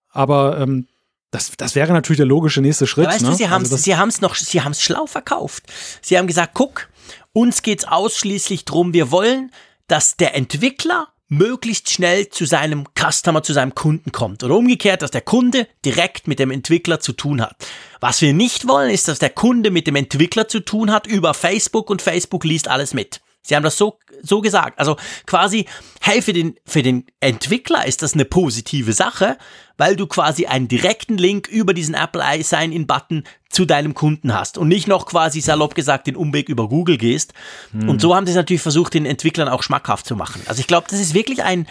Aber 0.09 0.59
ähm, 0.59 0.87
das, 1.33 1.51
das 1.57 1.73
wäre 1.73 1.91
natürlich 1.93 2.17
der 2.17 2.27
logische 2.27 2.61
nächste 2.61 2.85
Schritt. 2.85 3.05
Ja, 3.05 3.11
weißt 3.11 3.23
ne? 3.23 3.31
du, 3.31 3.35
sie 3.35 3.49
haben 3.49 3.63
es 3.63 3.71
also 3.71 3.83
sie 3.83 3.95
haben's 3.95 4.21
noch, 4.21 4.35
sie 4.35 4.61
haben 4.61 4.71
es 4.71 4.81
schlau 4.81 5.07
verkauft. 5.07 5.63
Sie 6.01 6.17
haben 6.17 6.27
gesagt, 6.27 6.51
guck, 6.53 6.89
uns 7.33 7.63
geht's 7.63 7.85
ausschließlich 7.85 8.65
drum, 8.65 8.93
wir 8.93 9.09
wollen, 9.09 9.51
dass 9.87 10.15
der 10.15 10.35
Entwickler 10.35 11.07
möglichst 11.29 11.89
schnell 11.89 12.29
zu 12.29 12.45
seinem 12.45 12.85
Customer, 12.95 13.41
zu 13.41 13.53
seinem 13.53 13.73
Kunden 13.73 14.11
kommt. 14.11 14.43
Oder 14.43 14.55
umgekehrt, 14.55 15.01
dass 15.01 15.09
der 15.09 15.21
Kunde 15.21 15.67
direkt 15.83 16.27
mit 16.27 16.37
dem 16.37 16.51
Entwickler 16.51 16.99
zu 16.99 17.13
tun 17.13 17.41
hat. 17.41 17.55
Was 17.99 18.21
wir 18.21 18.33
nicht 18.33 18.67
wollen, 18.67 18.91
ist, 18.91 19.07
dass 19.07 19.17
der 19.17 19.31
Kunde 19.31 19.71
mit 19.71 19.87
dem 19.87 19.95
Entwickler 19.95 20.47
zu 20.47 20.59
tun 20.59 20.91
hat 20.91 21.07
über 21.07 21.33
Facebook 21.33 21.89
und 21.89 22.03
Facebook 22.03 22.43
liest 22.43 22.67
alles 22.67 22.93
mit. 22.93 23.21
Sie 23.45 23.55
haben 23.55 23.63
das 23.63 23.77
so, 23.77 23.99
so 24.21 24.39
gesagt. 24.41 24.79
Also 24.79 24.95
quasi, 25.25 25.65
hey, 25.99 26.21
für 26.21 26.31
den, 26.31 26.55
für 26.65 26.81
den 26.81 27.05
Entwickler 27.19 27.85
ist 27.85 28.01
das 28.01 28.13
eine 28.13 28.23
positive 28.23 28.93
Sache, 28.93 29.37
weil 29.77 29.97
du 29.97 30.07
quasi 30.07 30.45
einen 30.45 30.69
direkten 30.69 31.17
Link 31.17 31.49
über 31.49 31.73
diesen 31.73 31.93
Apple 31.93 32.23
iSign-In-Button 32.23 33.25
zu 33.49 33.65
deinem 33.65 33.93
Kunden 33.93 34.33
hast 34.33 34.57
und 34.57 34.69
nicht 34.69 34.87
noch 34.87 35.05
quasi 35.05 35.41
salopp 35.41 35.75
gesagt 35.75 36.07
den 36.07 36.15
Umweg 36.15 36.47
über 36.47 36.69
Google 36.69 36.97
gehst. 36.97 37.33
Hm. 37.71 37.89
Und 37.89 38.01
so 38.01 38.15
haben 38.15 38.25
sie 38.25 38.31
es 38.31 38.37
natürlich 38.37 38.61
versucht, 38.61 38.93
den 38.93 39.05
Entwicklern 39.05 39.49
auch 39.49 39.61
schmackhaft 39.61 40.05
zu 40.05 40.15
machen. 40.15 40.41
Also 40.45 40.61
ich 40.61 40.67
glaube, 40.67 40.87
das 40.89 41.01
ist 41.01 41.13
wirklich 41.13 41.43
ein, 41.43 41.67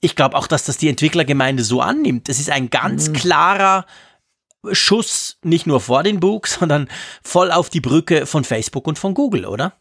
ich 0.00 0.16
glaube 0.16 0.36
auch, 0.36 0.48
dass 0.48 0.64
das 0.64 0.78
die 0.78 0.88
Entwicklergemeinde 0.88 1.62
so 1.62 1.80
annimmt. 1.80 2.28
Das 2.28 2.40
ist 2.40 2.50
ein 2.50 2.70
ganz 2.70 3.06
hm. 3.06 3.12
klarer 3.12 3.86
Schuss, 4.72 5.38
nicht 5.42 5.66
nur 5.66 5.80
vor 5.80 6.02
den 6.02 6.18
Bug, 6.18 6.46
sondern 6.48 6.88
voll 7.22 7.52
auf 7.52 7.70
die 7.70 7.80
Brücke 7.80 8.26
von 8.26 8.42
Facebook 8.42 8.88
und 8.88 8.98
von 8.98 9.14
Google, 9.14 9.46
oder? 9.46 9.74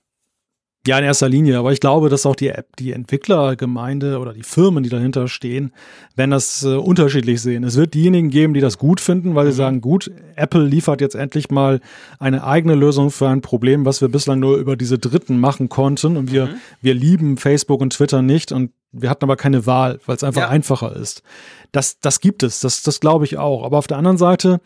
Ja, 0.86 1.00
in 1.00 1.06
erster 1.06 1.30
Linie, 1.30 1.60
aber 1.60 1.72
ich 1.72 1.80
glaube, 1.80 2.10
dass 2.10 2.26
auch 2.26 2.36
die 2.36 2.50
App, 2.50 2.76
die 2.76 2.92
Entwicklergemeinde 2.92 4.20
oder 4.20 4.34
die 4.34 4.44
Firmen, 4.44 4.84
die 4.84 4.90
dahinter 4.90 5.30
stehen, 5.30 5.72
werden 6.18 6.32
das 6.32 6.62
äh, 6.64 6.76
unterschiedlich 6.76 7.42
sehen. 7.42 7.64
Es 7.64 7.78
wird 7.78 7.94
diejenigen 7.94 8.30
geben, 8.30 8.54
die 8.54 8.60
das 8.60 8.78
gut 8.78 9.00
finden, 9.00 9.34
weil 9.34 9.46
mhm. 9.46 9.52
sie 9.52 9.56
sagen, 9.56 9.80
gut, 9.80 10.12
Apple 10.36 10.66
liefert 10.66 11.00
jetzt 11.00 11.16
endlich 11.16 11.50
mal 11.50 11.80
eine 12.20 12.44
eigene 12.44 12.76
Lösung 12.76 13.12
für 13.12 13.30
ein 13.30 13.40
Problem, 13.40 13.86
was 13.86 14.02
wir 14.02 14.10
bislang 14.10 14.42
nur 14.42 14.58
über 14.58 14.76
diese 14.76 15.00
Dritten 15.00 15.40
machen 15.40 15.70
konnten. 15.70 16.18
Und 16.18 16.34
wir, 16.34 16.48
mhm. 16.48 16.56
wir 16.82 16.94
lieben 16.94 17.38
Facebook 17.38 17.80
und 17.80 17.94
Twitter 17.94 18.22
nicht 18.22 18.52
und 18.52 18.72
wir 18.92 19.10
hatten 19.10 19.24
aber 19.24 19.38
keine 19.38 19.66
Wahl, 19.66 20.02
weil 20.06 20.18
es 20.18 20.24
einfach 20.26 20.42
ja. 20.42 20.50
einfacher 20.50 20.94
ist. 20.98 21.24
Das, 21.72 22.02
das 22.02 22.20
gibt 22.20 22.44
es, 22.44 22.60
das, 22.60 22.84
das 22.84 23.00
glaube 23.00 23.24
ich 23.24 23.38
auch. 23.38 23.64
Aber 23.64 23.78
auf 23.78 23.88
der 23.88 23.98
anderen 23.98 24.18
Seite 24.18 24.60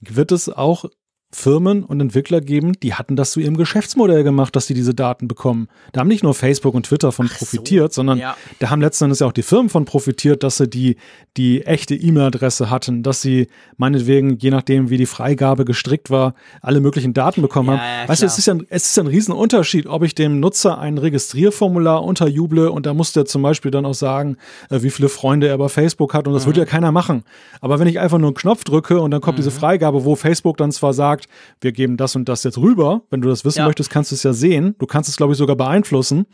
wird 0.00 0.32
es 0.32 0.50
auch 0.50 0.84
Firmen 1.32 1.82
und 1.84 2.00
Entwickler 2.00 2.40
geben, 2.40 2.72
die 2.82 2.94
hatten 2.94 3.16
das 3.16 3.32
zu 3.32 3.40
ihrem 3.40 3.56
Geschäftsmodell 3.56 4.22
gemacht, 4.22 4.56
dass 4.56 4.68
sie 4.68 4.74
diese 4.74 4.94
Daten 4.94 5.28
bekommen. 5.28 5.68
Da 5.92 6.00
haben 6.00 6.08
nicht 6.08 6.22
nur 6.22 6.34
Facebook 6.34 6.74
und 6.74 6.86
Twitter 6.86 7.12
von 7.12 7.28
Ach 7.30 7.38
profitiert, 7.38 7.92
so, 7.92 7.98
sondern 7.98 8.18
ja. 8.18 8.36
da 8.58 8.70
haben 8.70 8.80
letzten 8.80 9.04
Endes 9.04 9.18
ja 9.18 9.26
auch 9.26 9.32
die 9.32 9.42
Firmen 9.42 9.68
von 9.68 9.84
profitiert, 9.84 10.42
dass 10.42 10.56
sie 10.56 10.68
die, 10.68 10.96
die 11.36 11.66
echte 11.66 11.94
E-Mail-Adresse 11.94 12.70
hatten, 12.70 13.02
dass 13.02 13.22
sie 13.22 13.48
meinetwegen, 13.76 14.38
je 14.38 14.50
nachdem, 14.50 14.88
wie 14.88 14.96
die 14.96 15.06
Freigabe 15.06 15.64
gestrickt 15.64 16.10
war, 16.10 16.34
alle 16.62 16.80
möglichen 16.80 17.12
Daten 17.12 17.42
bekommen 17.42 17.68
ja, 17.68 17.74
haben. 17.74 18.02
Ja, 18.02 18.08
weißt 18.08 18.22
du, 18.22 18.26
es 18.26 18.38
ist 18.38 18.46
ja, 18.46 18.56
es 18.70 18.86
ist 18.86 18.98
ein 18.98 19.08
Riesenunterschied, 19.08 19.88
ob 19.88 20.04
ich 20.04 20.14
dem 20.14 20.40
Nutzer 20.40 20.78
ein 20.78 20.96
Registrierformular 20.96 22.02
unterjuble 22.02 22.70
und 22.70 22.86
da 22.86 22.94
muss 22.94 23.12
der 23.12 23.26
zum 23.26 23.42
Beispiel 23.42 23.70
dann 23.70 23.84
auch 23.84 23.94
sagen, 23.94 24.36
äh, 24.70 24.82
wie 24.82 24.90
viele 24.90 25.08
Freunde 25.08 25.48
er 25.48 25.58
bei 25.58 25.68
Facebook 25.68 26.14
hat 26.14 26.26
und 26.28 26.34
das 26.34 26.44
mhm. 26.44 26.50
würde 26.50 26.60
ja 26.60 26.66
keiner 26.66 26.92
machen. 26.92 27.24
Aber 27.60 27.78
wenn 27.78 27.88
ich 27.88 28.00
einfach 28.00 28.18
nur 28.18 28.28
einen 28.28 28.36
Knopf 28.36 28.64
drücke 28.64 29.00
und 29.00 29.10
dann 29.10 29.20
kommt 29.20 29.36
mhm. 29.36 29.42
diese 29.42 29.50
Freigabe, 29.50 30.04
wo 30.04 30.16
Facebook 30.16 30.56
dann 30.56 30.72
zwar 30.72 30.94
sagt, 30.94 31.25
sagt, 31.26 31.30
wir 31.60 31.72
geben 31.72 31.96
das 31.96 32.16
und 32.16 32.28
das 32.28 32.44
jetzt 32.44 32.58
rüber. 32.58 33.02
Wenn 33.10 33.20
du 33.20 33.28
das 33.28 33.44
wissen 33.44 33.60
ja. 33.60 33.66
möchtest, 33.66 33.90
kannst 33.90 34.10
du 34.10 34.14
es 34.14 34.22
ja 34.22 34.32
sehen. 34.32 34.74
Du 34.78 34.86
kannst 34.86 35.08
es, 35.08 35.16
glaube 35.16 35.32
ich, 35.32 35.38
sogar 35.38 35.56
beeinflussen. 35.56 36.26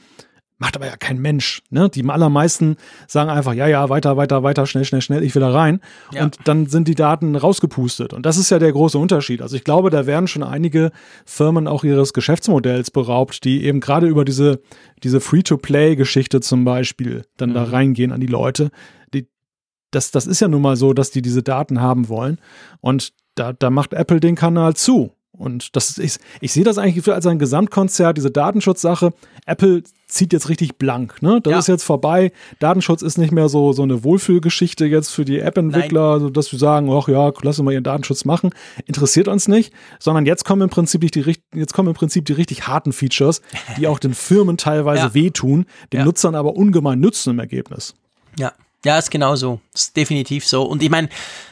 Macht 0.58 0.76
aber 0.76 0.86
ja 0.86 0.96
kein 0.96 1.18
Mensch. 1.18 1.60
Ne? 1.70 1.88
Die 1.88 2.08
allermeisten 2.08 2.76
sagen 3.08 3.30
einfach, 3.30 3.52
ja, 3.52 3.66
ja, 3.66 3.88
weiter, 3.88 4.16
weiter, 4.16 4.44
weiter, 4.44 4.64
schnell, 4.64 4.84
schnell, 4.84 5.00
schnell, 5.00 5.24
ich 5.24 5.34
will 5.34 5.40
da 5.40 5.50
rein. 5.50 5.80
Ja. 6.12 6.22
Und 6.22 6.38
dann 6.44 6.66
sind 6.66 6.86
die 6.86 6.94
Daten 6.94 7.34
rausgepustet. 7.34 8.12
Und 8.12 8.26
das 8.26 8.36
ist 8.36 8.50
ja 8.50 8.60
der 8.60 8.70
große 8.70 8.96
Unterschied. 8.96 9.42
Also 9.42 9.56
ich 9.56 9.64
glaube, 9.64 9.90
da 9.90 10.06
werden 10.06 10.28
schon 10.28 10.44
einige 10.44 10.92
Firmen 11.24 11.66
auch 11.66 11.82
ihres 11.82 12.12
Geschäftsmodells 12.12 12.92
beraubt, 12.92 13.42
die 13.42 13.64
eben 13.64 13.80
gerade 13.80 14.06
über 14.06 14.24
diese, 14.24 14.60
diese 15.02 15.20
Free-to-Play-Geschichte 15.20 16.40
zum 16.40 16.64
Beispiel 16.64 17.24
dann 17.36 17.50
mhm. 17.50 17.54
da 17.54 17.64
reingehen 17.64 18.12
an 18.12 18.20
die 18.20 18.28
Leute. 18.28 18.70
Die, 19.14 19.26
das, 19.90 20.12
das 20.12 20.28
ist 20.28 20.40
ja 20.40 20.46
nun 20.46 20.62
mal 20.62 20.76
so, 20.76 20.92
dass 20.92 21.10
die 21.10 21.22
diese 21.22 21.42
Daten 21.42 21.80
haben 21.80 22.08
wollen. 22.08 22.38
Und 22.80 23.12
da, 23.34 23.52
da 23.52 23.70
macht 23.70 23.92
Apple 23.92 24.20
den 24.20 24.34
Kanal 24.34 24.74
zu. 24.74 25.12
Und 25.42 25.74
das 25.76 25.96
ist, 25.96 26.20
ich 26.40 26.52
sehe 26.52 26.62
das 26.62 26.76
eigentlich 26.76 27.08
als 27.08 27.26
ein 27.26 27.38
Gesamtkonzert, 27.38 28.16
diese 28.18 28.30
Datenschutzsache. 28.30 29.14
Apple 29.46 29.82
zieht 30.06 30.32
jetzt 30.34 30.50
richtig 30.50 30.76
blank. 30.76 31.22
Ne? 31.22 31.40
Das 31.42 31.50
ja. 31.50 31.58
ist 31.58 31.68
jetzt 31.68 31.84
vorbei. 31.84 32.32
Datenschutz 32.58 33.00
ist 33.00 33.16
nicht 33.16 33.32
mehr 33.32 33.48
so, 33.48 33.72
so 33.72 33.82
eine 33.82 34.04
Wohlfühlgeschichte 34.04 34.84
jetzt 34.84 35.08
für 35.08 35.24
die 35.24 35.40
App-Entwickler, 35.40 36.02
also, 36.02 36.28
dass 36.28 36.52
wir 36.52 36.58
sagen, 36.58 36.90
ach 36.92 37.08
ja, 37.08 37.32
lass 37.40 37.58
uns 37.58 37.64
mal 37.64 37.72
ihren 37.72 37.82
Datenschutz 37.82 38.26
machen. 38.26 38.50
Interessiert 38.84 39.26
uns 39.26 39.48
nicht, 39.48 39.72
sondern 39.98 40.26
jetzt 40.26 40.44
kommen 40.44 40.62
im 40.62 40.70
Prinzip 40.70 41.00
die, 41.10 41.34
jetzt 41.54 41.72
kommen 41.72 41.88
im 41.88 41.94
Prinzip 41.94 42.26
die 42.26 42.34
richtig 42.34 42.66
harten 42.66 42.92
Features, 42.92 43.40
die 43.78 43.88
auch 43.88 43.98
den 43.98 44.12
Firmen 44.12 44.58
teilweise 44.58 45.02
ja. 45.06 45.14
wehtun, 45.14 45.64
den 45.94 46.00
ja. 46.00 46.04
Nutzern 46.04 46.34
aber 46.34 46.54
ungemein 46.56 47.00
nützen 47.00 47.30
im 47.30 47.38
Ergebnis. 47.38 47.94
Ja, 48.38 48.52
ja, 48.84 48.98
ist 48.98 49.10
genau 49.10 49.36
so. 49.36 49.60
Ist 49.74 49.96
definitiv 49.96 50.46
so. 50.46 50.64
Und 50.64 50.82
ich 50.82 50.90
meine, 50.90 51.08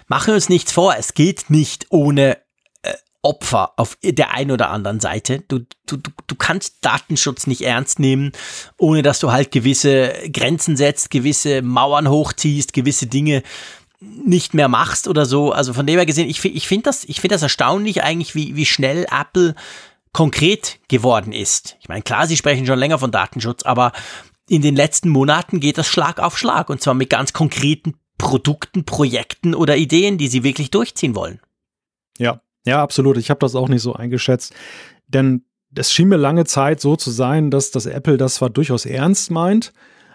machen 0.09 0.29
wir 0.29 0.35
uns 0.35 0.49
nichts 0.49 0.73
vor, 0.73 0.95
es 0.99 1.15
geht 1.15 1.51
nicht 1.51 1.87
ohne 1.91 2.39
äh, 2.83 2.93
Opfer 3.23 3.73
auf 3.77 3.97
der 4.03 4.33
einen 4.33 4.51
oder 4.51 4.71
anderen 4.71 5.01
Seite. 5.01 5.45
Du, 5.47 5.61
du, 5.87 5.99
du 6.27 6.35
kannst 6.35 6.79
Datenschutz 6.81 7.47
nicht 7.47 7.63
ernst 7.63 7.99
nehmen, 7.99 8.33
ohne 8.79 9.03
dass 9.03 9.21
du 9.21 9.31
halt 9.31 9.53
gewisse 9.53 10.13
Grenzen 10.33 10.77
setzt, 10.77 11.11
gewisse 11.11 11.63
Mauern 11.63 12.09
hochziehst, 12.09 12.73
gewisse 12.73 13.07
Dinge 13.07 13.43
nicht 14.01 14.55
mehr 14.55 14.69
machst 14.69 15.09
oder 15.09 15.27
so. 15.27 15.53
Also 15.53 15.73
von 15.73 15.87
dem 15.87 15.97
her 15.97 16.07
gesehen, 16.07 16.29
ich, 16.29 16.45
ich 16.45 16.67
finde 16.67 16.85
das, 16.85 17.05
ich 17.05 17.21
finde 17.21 17.35
das 17.35 17.43
erstaunlich 17.43 18.03
eigentlich, 18.03 18.35
wie, 18.35 18.57
wie 18.57 18.67
schnell 18.67 19.07
Apple 19.11 19.55
konkret 20.13 20.81
geworden 20.89 21.33
ist. 21.33 21.77
Ich 21.81 21.89
meine, 21.89 22.03
klar, 22.03 22.27
sie 22.27 22.37
sprechen 22.37 22.67
schon 22.67 22.79
länger 22.79 22.99
von 22.99 23.13
Datenschutz, 23.13 23.63
aber 23.63 23.93
in 24.51 24.63
den 24.63 24.75
letzten 24.75 25.11
Monaten 25.11 25.61
geht 25.61 25.79
das 25.79 25.87
Schlag 25.87 26.19
auf 26.19 26.37
Schlag 26.37 26.71
und 26.71 26.83
zwar 26.83 26.95
mit 26.95 27.09
ganz 27.09 27.33
konkreten 27.33 27.95
Produkten, 28.19 28.85
Projekten 28.85 29.55
oder 29.55 29.77
Ideen, 29.77 30.19
die 30.19 30.27
sie 30.27 30.43
wirklich 30.43 30.73
durchziehen 30.73 31.15
wollen. 31.15 31.39
Ja, 32.19 32.43
ja, 32.67 32.83
absolut. 32.83 33.17
Ich 33.17 33.31
habe 33.31 33.39
das 33.39 33.55
auch 33.55 33.69
nicht 33.69 33.81
so 33.81 33.95
eingeschätzt, 33.95 34.53
denn 35.07 35.45
es 35.73 35.93
schien 35.93 36.09
mir 36.09 36.17
lange 36.17 36.47
Zeit 36.47 36.81
so 36.81 36.97
zu 36.97 37.13
sein, 37.13 37.53
dass 37.53 37.71
das 37.71 37.87
Apple 37.87 38.17
das 38.17 38.35
zwar 38.35 38.51
durchaus 38.51 38.87
ernst 38.87 39.31
meint, 39.31 39.73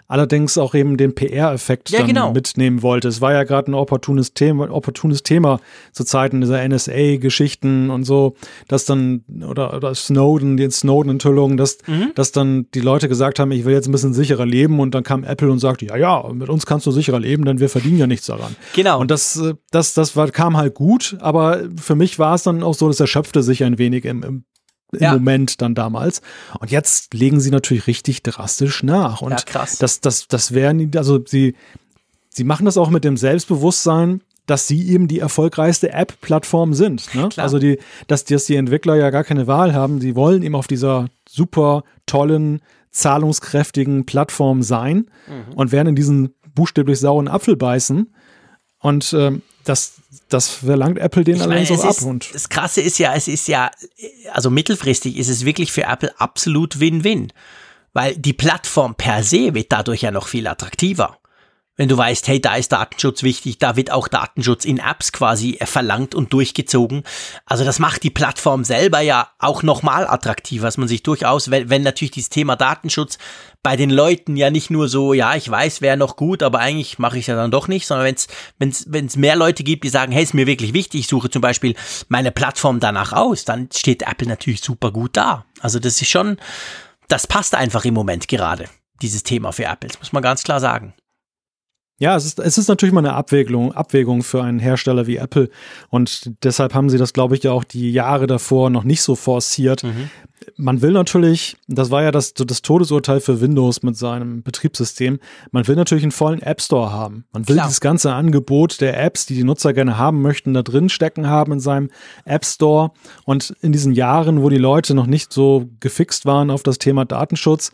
allerdings 0.08 0.58
auch 0.58 0.74
eben 0.74 0.96
den 0.96 1.14
PR-Effekt 1.14 1.90
ja, 1.90 2.04
genau. 2.04 2.32
mitnehmen 2.32 2.82
wollte. 2.82 3.08
Es 3.08 3.20
war 3.20 3.32
ja 3.32 3.44
gerade 3.44 3.70
ein 3.70 3.74
opportunes 3.74 4.34
Thema, 4.34 4.70
opportunes 4.70 5.22
Thema 5.22 5.60
zu 5.92 6.04
Zeiten 6.04 6.40
dieser 6.40 6.66
NSA-Geschichten 6.66 7.90
und 7.90 8.04
so, 8.04 8.34
dass 8.68 8.84
dann, 8.84 9.24
oder, 9.48 9.74
oder 9.76 9.94
Snowden, 9.94 10.56
die 10.56 10.70
Snowden-Enthüllungen, 10.70 11.56
dass, 11.56 11.78
mhm. 11.86 12.12
dass 12.14 12.32
dann 12.32 12.66
die 12.74 12.80
Leute 12.80 13.08
gesagt 13.08 13.38
haben, 13.38 13.50
ich 13.52 13.64
will 13.64 13.74
jetzt 13.74 13.88
ein 13.88 13.92
bisschen 13.92 14.14
sicherer 14.14 14.46
leben 14.46 14.80
und 14.80 14.94
dann 14.94 15.02
kam 15.02 15.24
Apple 15.24 15.50
und 15.50 15.58
sagte, 15.58 15.86
ja, 15.86 15.96
ja, 15.96 16.28
mit 16.32 16.48
uns 16.48 16.66
kannst 16.66 16.86
du 16.86 16.90
sicherer 16.90 17.20
leben, 17.20 17.44
denn 17.44 17.60
wir 17.60 17.68
verdienen 17.68 17.98
ja 17.98 18.06
nichts 18.06 18.26
daran. 18.26 18.54
Genau. 18.74 19.00
Und 19.00 19.10
das, 19.10 19.42
das, 19.70 19.94
das 19.94 20.16
war, 20.16 20.30
kam 20.30 20.56
halt 20.56 20.74
gut, 20.74 21.16
aber 21.20 21.64
für 21.80 21.94
mich 21.94 22.18
war 22.18 22.34
es 22.34 22.42
dann 22.42 22.62
auch 22.62 22.74
so, 22.74 22.88
das 22.88 23.00
erschöpfte 23.00 23.42
sich 23.42 23.64
ein 23.64 23.78
wenig 23.78 24.04
im, 24.04 24.22
im 24.22 24.44
im 24.92 25.00
ja. 25.00 25.12
Moment 25.14 25.60
dann 25.60 25.74
damals. 25.74 26.22
Und 26.60 26.70
jetzt 26.70 27.14
legen 27.14 27.40
sie 27.40 27.50
natürlich 27.50 27.86
richtig 27.86 28.22
drastisch 28.22 28.82
nach. 28.82 29.20
Und 29.20 29.32
ja, 29.32 29.38
krass. 29.44 29.78
das, 29.78 30.00
das, 30.00 30.28
das 30.28 30.52
wären, 30.52 30.90
also 30.96 31.20
sie, 31.24 31.56
sie 32.28 32.44
machen 32.44 32.66
das 32.66 32.76
auch 32.76 32.90
mit 32.90 33.04
dem 33.04 33.16
Selbstbewusstsein, 33.16 34.22
dass 34.46 34.68
sie 34.68 34.88
eben 34.88 35.08
die 35.08 35.18
erfolgreichste 35.18 35.92
App-Plattform 35.92 36.72
sind. 36.72 37.14
Ne? 37.14 37.28
Also 37.36 37.58
die, 37.58 37.78
dass, 38.06 38.24
dass 38.24 38.44
die 38.44 38.54
Entwickler 38.54 38.94
ja 38.94 39.10
gar 39.10 39.24
keine 39.24 39.46
Wahl 39.46 39.74
haben. 39.74 40.00
Sie 40.00 40.14
wollen 40.14 40.42
eben 40.42 40.54
auf 40.54 40.68
dieser 40.68 41.08
super 41.28 41.82
tollen, 42.06 42.60
zahlungskräftigen 42.92 44.06
Plattform 44.06 44.62
sein 44.62 45.10
mhm. 45.26 45.54
und 45.54 45.72
werden 45.72 45.88
in 45.88 45.96
diesen 45.96 46.34
buchstäblich 46.54 47.00
sauren 47.00 47.28
Apfel 47.28 47.56
beißen. 47.56 48.14
Und 48.78 49.12
ähm, 49.18 49.42
das, 49.64 49.95
das 50.28 50.48
verlangt 50.48 50.98
Apple 50.98 51.24
den 51.24 51.40
allerdings 51.40 51.70
auch 51.70 51.84
ab. 51.84 52.02
und 52.02 52.34
das 52.34 52.48
Krasse 52.48 52.80
ist 52.80 52.98
ja, 52.98 53.14
es 53.14 53.28
ist 53.28 53.48
ja, 53.48 53.70
also 54.32 54.50
mittelfristig 54.50 55.16
ist 55.16 55.28
es 55.28 55.44
wirklich 55.44 55.72
für 55.72 55.82
Apple 55.82 56.12
absolut 56.18 56.80
Win-Win. 56.80 57.32
Weil 57.92 58.14
die 58.16 58.34
Plattform 58.34 58.94
per 58.94 59.22
se 59.22 59.54
wird 59.54 59.72
dadurch 59.72 60.02
ja 60.02 60.10
noch 60.10 60.28
viel 60.28 60.46
attraktiver. 60.46 61.18
Wenn 61.76 61.88
du 61.88 61.96
weißt, 61.96 62.26
hey, 62.28 62.40
da 62.40 62.56
ist 62.56 62.72
Datenschutz 62.72 63.22
wichtig, 63.22 63.58
da 63.58 63.76
wird 63.76 63.92
auch 63.92 64.08
Datenschutz 64.08 64.64
in 64.64 64.78
Apps 64.78 65.12
quasi 65.12 65.58
verlangt 65.62 66.14
und 66.14 66.32
durchgezogen. 66.32 67.02
Also 67.44 67.64
das 67.64 67.78
macht 67.78 68.02
die 68.02 68.10
Plattform 68.10 68.64
selber 68.64 69.00
ja 69.00 69.28
auch 69.38 69.62
nochmal 69.62 70.06
attraktiver, 70.06 70.66
dass 70.66 70.78
man 70.78 70.88
sich 70.88 71.02
durchaus, 71.02 71.50
wenn, 71.50 71.68
wenn 71.68 71.82
natürlich 71.82 72.12
dieses 72.12 72.30
Thema 72.30 72.56
Datenschutz 72.56 73.18
bei 73.62 73.76
den 73.76 73.90
Leuten 73.90 74.36
ja 74.36 74.50
nicht 74.50 74.70
nur 74.70 74.88
so, 74.88 75.12
ja, 75.12 75.34
ich 75.34 75.50
weiß, 75.50 75.80
wäre 75.80 75.96
noch 75.96 76.16
gut, 76.16 76.42
aber 76.42 76.60
eigentlich 76.60 76.98
mache 76.98 77.18
ich 77.18 77.24
es 77.24 77.26
ja 77.26 77.36
dann 77.36 77.50
doch 77.50 77.68
nicht, 77.68 77.86
sondern 77.86 78.06
wenn 78.06 78.70
es 78.70 78.86
wenn 78.88 79.06
es 79.06 79.16
mehr 79.16 79.36
Leute 79.36 79.64
gibt, 79.64 79.84
die 79.84 79.88
sagen, 79.88 80.12
hey, 80.12 80.22
ist 80.22 80.34
mir 80.34 80.46
wirklich 80.46 80.72
wichtig, 80.72 81.00
ich 81.00 81.08
suche 81.08 81.30
zum 81.30 81.42
Beispiel 81.42 81.74
meine 82.08 82.32
Plattform 82.32 82.80
danach 82.80 83.12
aus, 83.12 83.44
dann 83.44 83.68
steht 83.74 84.02
Apple 84.02 84.28
natürlich 84.28 84.62
super 84.62 84.92
gut 84.92 85.16
da. 85.16 85.44
Also 85.60 85.78
das 85.78 86.00
ist 86.00 86.08
schon, 86.08 86.38
das 87.08 87.26
passt 87.26 87.54
einfach 87.54 87.84
im 87.84 87.94
Moment 87.94 88.28
gerade, 88.28 88.66
dieses 89.02 89.24
Thema 89.24 89.52
für 89.52 89.64
Apple, 89.64 89.88
das 89.88 89.98
muss 89.98 90.12
man 90.12 90.22
ganz 90.22 90.42
klar 90.42 90.60
sagen. 90.60 90.94
Ja, 91.98 92.14
es 92.14 92.26
ist, 92.26 92.38
es 92.38 92.58
ist 92.58 92.68
natürlich 92.68 92.92
mal 92.92 93.00
eine 93.00 93.14
Abwägung, 93.14 93.72
Abwägung 93.72 94.22
für 94.22 94.42
einen 94.42 94.58
Hersteller 94.58 95.06
wie 95.06 95.16
Apple. 95.16 95.48
Und 95.88 96.30
deshalb 96.44 96.74
haben 96.74 96.90
sie 96.90 96.98
das, 96.98 97.14
glaube 97.14 97.36
ich, 97.36 97.42
ja 97.42 97.52
auch 97.52 97.64
die 97.64 97.90
Jahre 97.90 98.26
davor 98.26 98.68
noch 98.68 98.84
nicht 98.84 99.00
so 99.00 99.14
forciert. 99.14 99.82
Mhm. 99.82 100.10
Man 100.58 100.82
will 100.82 100.92
natürlich, 100.92 101.56
das 101.66 101.90
war 101.90 102.02
ja 102.02 102.10
das, 102.10 102.34
das 102.34 102.60
Todesurteil 102.60 103.20
für 103.20 103.40
Windows 103.40 103.82
mit 103.82 103.96
seinem 103.96 104.42
Betriebssystem, 104.42 105.18
man 105.50 105.66
will 105.66 105.74
natürlich 105.74 106.04
einen 106.04 106.12
vollen 106.12 106.42
App 106.42 106.60
Store 106.60 106.92
haben. 106.92 107.24
Man 107.32 107.48
will 107.48 107.56
Klar. 107.56 107.66
dieses 107.66 107.80
ganze 107.80 108.12
Angebot 108.12 108.82
der 108.82 109.02
Apps, 109.02 109.24
die 109.24 109.34
die 109.34 109.44
Nutzer 109.44 109.72
gerne 109.72 109.96
haben 109.96 110.20
möchten, 110.20 110.52
da 110.52 110.62
drin 110.62 110.90
stecken 110.90 111.28
haben 111.28 111.52
in 111.52 111.60
seinem 111.60 111.90
App 112.26 112.44
Store. 112.44 112.90
Und 113.24 113.56
in 113.62 113.72
diesen 113.72 113.92
Jahren, 113.92 114.42
wo 114.42 114.50
die 114.50 114.58
Leute 114.58 114.94
noch 114.94 115.06
nicht 115.06 115.32
so 115.32 115.70
gefixt 115.80 116.26
waren 116.26 116.50
auf 116.50 116.62
das 116.62 116.76
Thema 116.76 117.06
Datenschutz, 117.06 117.72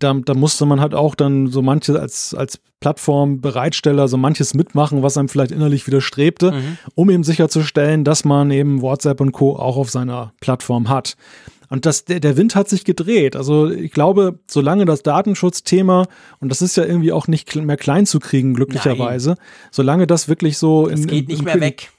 da, 0.00 0.12
da 0.14 0.34
musste 0.34 0.66
man 0.66 0.80
halt 0.80 0.94
auch 0.94 1.14
dann 1.14 1.46
so 1.48 1.62
manche 1.62 1.98
als, 1.98 2.34
als 2.34 2.60
Plattformbereitsteller 2.80 4.08
so 4.08 4.16
manches 4.16 4.54
mitmachen, 4.54 5.02
was 5.02 5.16
einem 5.16 5.28
vielleicht 5.28 5.52
innerlich 5.52 5.86
widerstrebte, 5.86 6.52
mhm. 6.52 6.78
um 6.94 7.10
eben 7.10 7.24
sicherzustellen, 7.24 8.04
dass 8.04 8.24
man 8.24 8.50
eben 8.50 8.82
WhatsApp 8.82 9.20
und 9.20 9.32
Co. 9.32 9.56
auch 9.56 9.76
auf 9.76 9.90
seiner 9.90 10.32
Plattform 10.40 10.88
hat. 10.88 11.16
Und 11.70 11.86
das, 11.86 12.04
der, 12.04 12.20
der 12.20 12.36
Wind 12.36 12.54
hat 12.54 12.68
sich 12.68 12.84
gedreht. 12.84 13.36
Also 13.36 13.70
ich 13.70 13.90
glaube, 13.90 14.38
solange 14.48 14.84
das 14.84 15.02
Datenschutzthema, 15.02 16.06
und 16.40 16.48
das 16.50 16.60
ist 16.62 16.76
ja 16.76 16.84
irgendwie 16.84 17.12
auch 17.12 17.26
nicht 17.26 17.54
mehr 17.56 17.76
klein 17.76 18.06
zu 18.06 18.20
kriegen, 18.20 18.54
glücklicherweise, 18.54 19.30
Nein. 19.30 19.38
solange 19.70 20.06
das 20.06 20.28
wirklich 20.28 20.58
so 20.58 20.86
in, 20.86 21.06
geht 21.06 21.28
nicht 21.28 21.42
mehr 21.42 21.60
weg. 21.60 21.90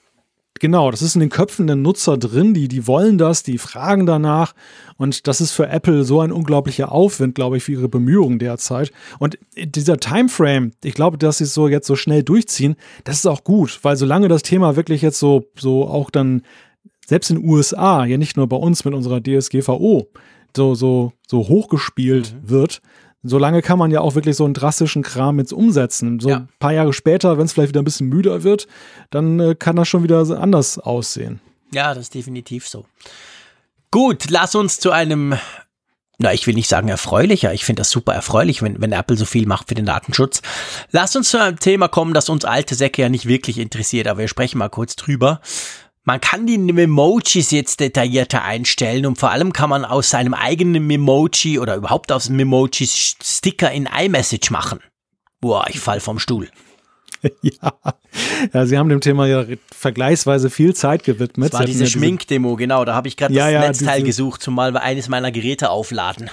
Genau, 0.62 0.90
das 0.90 1.02
ist 1.02 1.16
in 1.16 1.20
den 1.20 1.30
Köpfen 1.30 1.68
der 1.68 1.76
Nutzer 1.76 2.18
drin, 2.18 2.54
die, 2.54 2.70
die 2.70 2.88
wollen 2.88 3.18
das, 3.18 3.44
die 3.44 3.58
fragen 3.58 4.06
danach. 4.06 4.56
Und 4.96 5.28
das 5.28 5.42
ist 5.42 5.52
für 5.52 5.68
Apple 5.68 6.06
so 6.06 6.22
ein 6.22 6.32
unglaublicher 6.32 6.94
Aufwind, 6.94 7.36
glaube 7.36 7.58
ich, 7.58 7.64
für 7.64 7.74
ihre 7.74 7.90
Bemühungen 7.90 8.40
derzeit. 8.40 8.94
Und 9.20 9.38
dieser 9.58 9.98
Timeframe, 9.98 10.72
ich 10.82 10.94
glaube, 10.94 11.18
dass 11.18 11.40
sie 11.40 11.44
es 11.44 11.54
so 11.54 11.68
jetzt 11.68 11.88
so 11.88 11.98
schnell 11.98 12.24
durchziehen, 12.24 12.78
das 13.04 13.18
ist 13.18 13.26
auch 13.26 13.44
gut, 13.44 13.80
weil 13.82 13.98
solange 13.98 14.30
das 14.30 14.44
Thema 14.44 14.78
wirklich 14.78 15.02
jetzt 15.02 15.20
so, 15.20 15.46
so 15.58 15.90
auch 15.90 16.10
dann, 16.10 16.44
selbst 17.06 17.32
in 17.32 17.42
den 17.42 17.50
USA, 17.50 18.06
ja 18.06 18.18
nicht 18.18 18.38
nur 18.38 18.48
bei 18.48 18.58
uns 18.58 18.86
mit 18.86 18.94
unserer 18.94 19.22
DSGVO, 19.22 20.08
so, 20.56 20.74
so, 20.74 21.12
so 21.28 21.50
hochgespielt 21.50 22.34
mhm. 22.34 22.50
wird, 22.50 22.82
solange 23.28 23.62
kann 23.62 23.80
man 23.80 23.92
ja 23.92 24.02
auch 24.02 24.16
wirklich 24.16 24.36
so 24.36 24.46
einen 24.46 24.54
drastischen 24.54 25.02
Kram 25.04 25.40
jetzt 25.40 25.52
umsetzen. 25.52 26.20
So 26.20 26.30
ja. 26.30 26.38
ein 26.38 26.50
paar 26.60 26.74
Jahre 26.74 26.94
später, 26.94 27.38
wenn 27.38 27.46
es 27.46 27.54
vielleicht 27.54 27.70
wieder 27.70 27.82
ein 27.82 27.86
bisschen 27.86 28.08
müder 28.08 28.44
wird, 28.44 28.68
dann 29.10 29.40
äh, 29.40 29.56
kann 29.56 29.76
das 29.76 29.88
schon 29.88 30.04
wieder 30.04 30.20
anders 30.40 30.78
aussehen. 30.78 31.42
Ja, 31.72 31.94
das 31.94 32.04
ist 32.04 32.14
definitiv 32.14 32.68
so. 32.68 32.86
Gut, 33.92 34.30
lass 34.30 34.56
uns 34.56 34.80
zu 34.80 34.92
einem, 34.92 35.38
na, 36.20 36.34
ich 36.34 36.46
will 36.46 36.54
nicht 36.54 36.70
sagen 36.70 36.88
erfreulicher, 36.88 37.54
ich 37.54 37.66
finde 37.66 37.82
das 37.82 37.90
super 37.90 38.14
erfreulich, 38.14 38.62
wenn, 38.62 38.80
wenn 38.82 38.92
Apple 38.92 39.18
so 39.18 39.26
viel 39.26 39.48
macht 39.48 39.70
für 39.70 39.76
den 39.76 39.86
Datenschutz. 39.86 40.42
Lass 40.92 41.16
uns 41.16 41.30
zu 41.30 41.42
einem 41.42 41.60
Thema 41.60 41.88
kommen, 41.88 42.14
das 42.14 42.30
uns 42.30 42.46
alte 42.46 42.76
Säcke 42.76 43.02
ja 43.02 43.10
nicht 43.10 43.28
wirklich 43.28 43.58
interessiert, 43.58 44.08
aber 44.08 44.20
wir 44.20 44.28
sprechen 44.28 44.60
mal 44.60 44.70
kurz 44.70 44.96
drüber. 44.96 45.42
Man 46.08 46.22
kann 46.22 46.46
die 46.46 46.60
Memojis 46.60 47.50
jetzt 47.50 47.80
detaillierter 47.80 48.44
einstellen 48.44 49.08
und 49.08 49.18
vor 49.18 49.32
allem 49.32 49.54
kann 49.54 49.72
man 49.72 49.84
aus 49.84 50.12
seinem 50.12 50.36
eigenen 50.36 50.86
Memoji 50.86 51.58
oder 51.58 51.76
überhaupt 51.76 52.12
aus 52.12 52.30
Memojis 52.30 53.16
Sticker 53.24 53.72
in 53.72 53.88
iMessage 53.88 54.52
machen. 54.52 54.80
Boah, 55.42 55.66
ich 55.68 55.80
fall 55.80 56.00
vom 56.00 56.20
Stuhl. 56.20 56.50
Ja. 57.42 57.74
ja, 58.54 58.66
Sie 58.68 58.78
haben 58.78 58.88
dem 58.88 59.02
Thema 59.02 59.26
ja 59.26 59.46
vergleichsweise 59.72 60.52
viel 60.52 60.76
Zeit 60.76 61.04
gewidmet. 61.04 61.54
Das 61.54 61.60
war 61.60 61.66
diese 61.66 61.88
Schminkdemo, 61.88 62.56
genau. 62.56 62.86
Da 62.86 62.94
habe 62.94 63.08
ich 63.08 63.18
gerade 63.18 63.34
ja, 63.34 63.46
das 63.46 63.54
ja, 63.54 63.60
Netzteil 63.62 63.96
diese... 63.96 64.06
gesucht, 64.06 64.44
zumal 64.44 64.78
eines 64.78 65.10
meiner 65.10 65.32
Geräte 65.32 65.72
aufladen. 65.72 66.30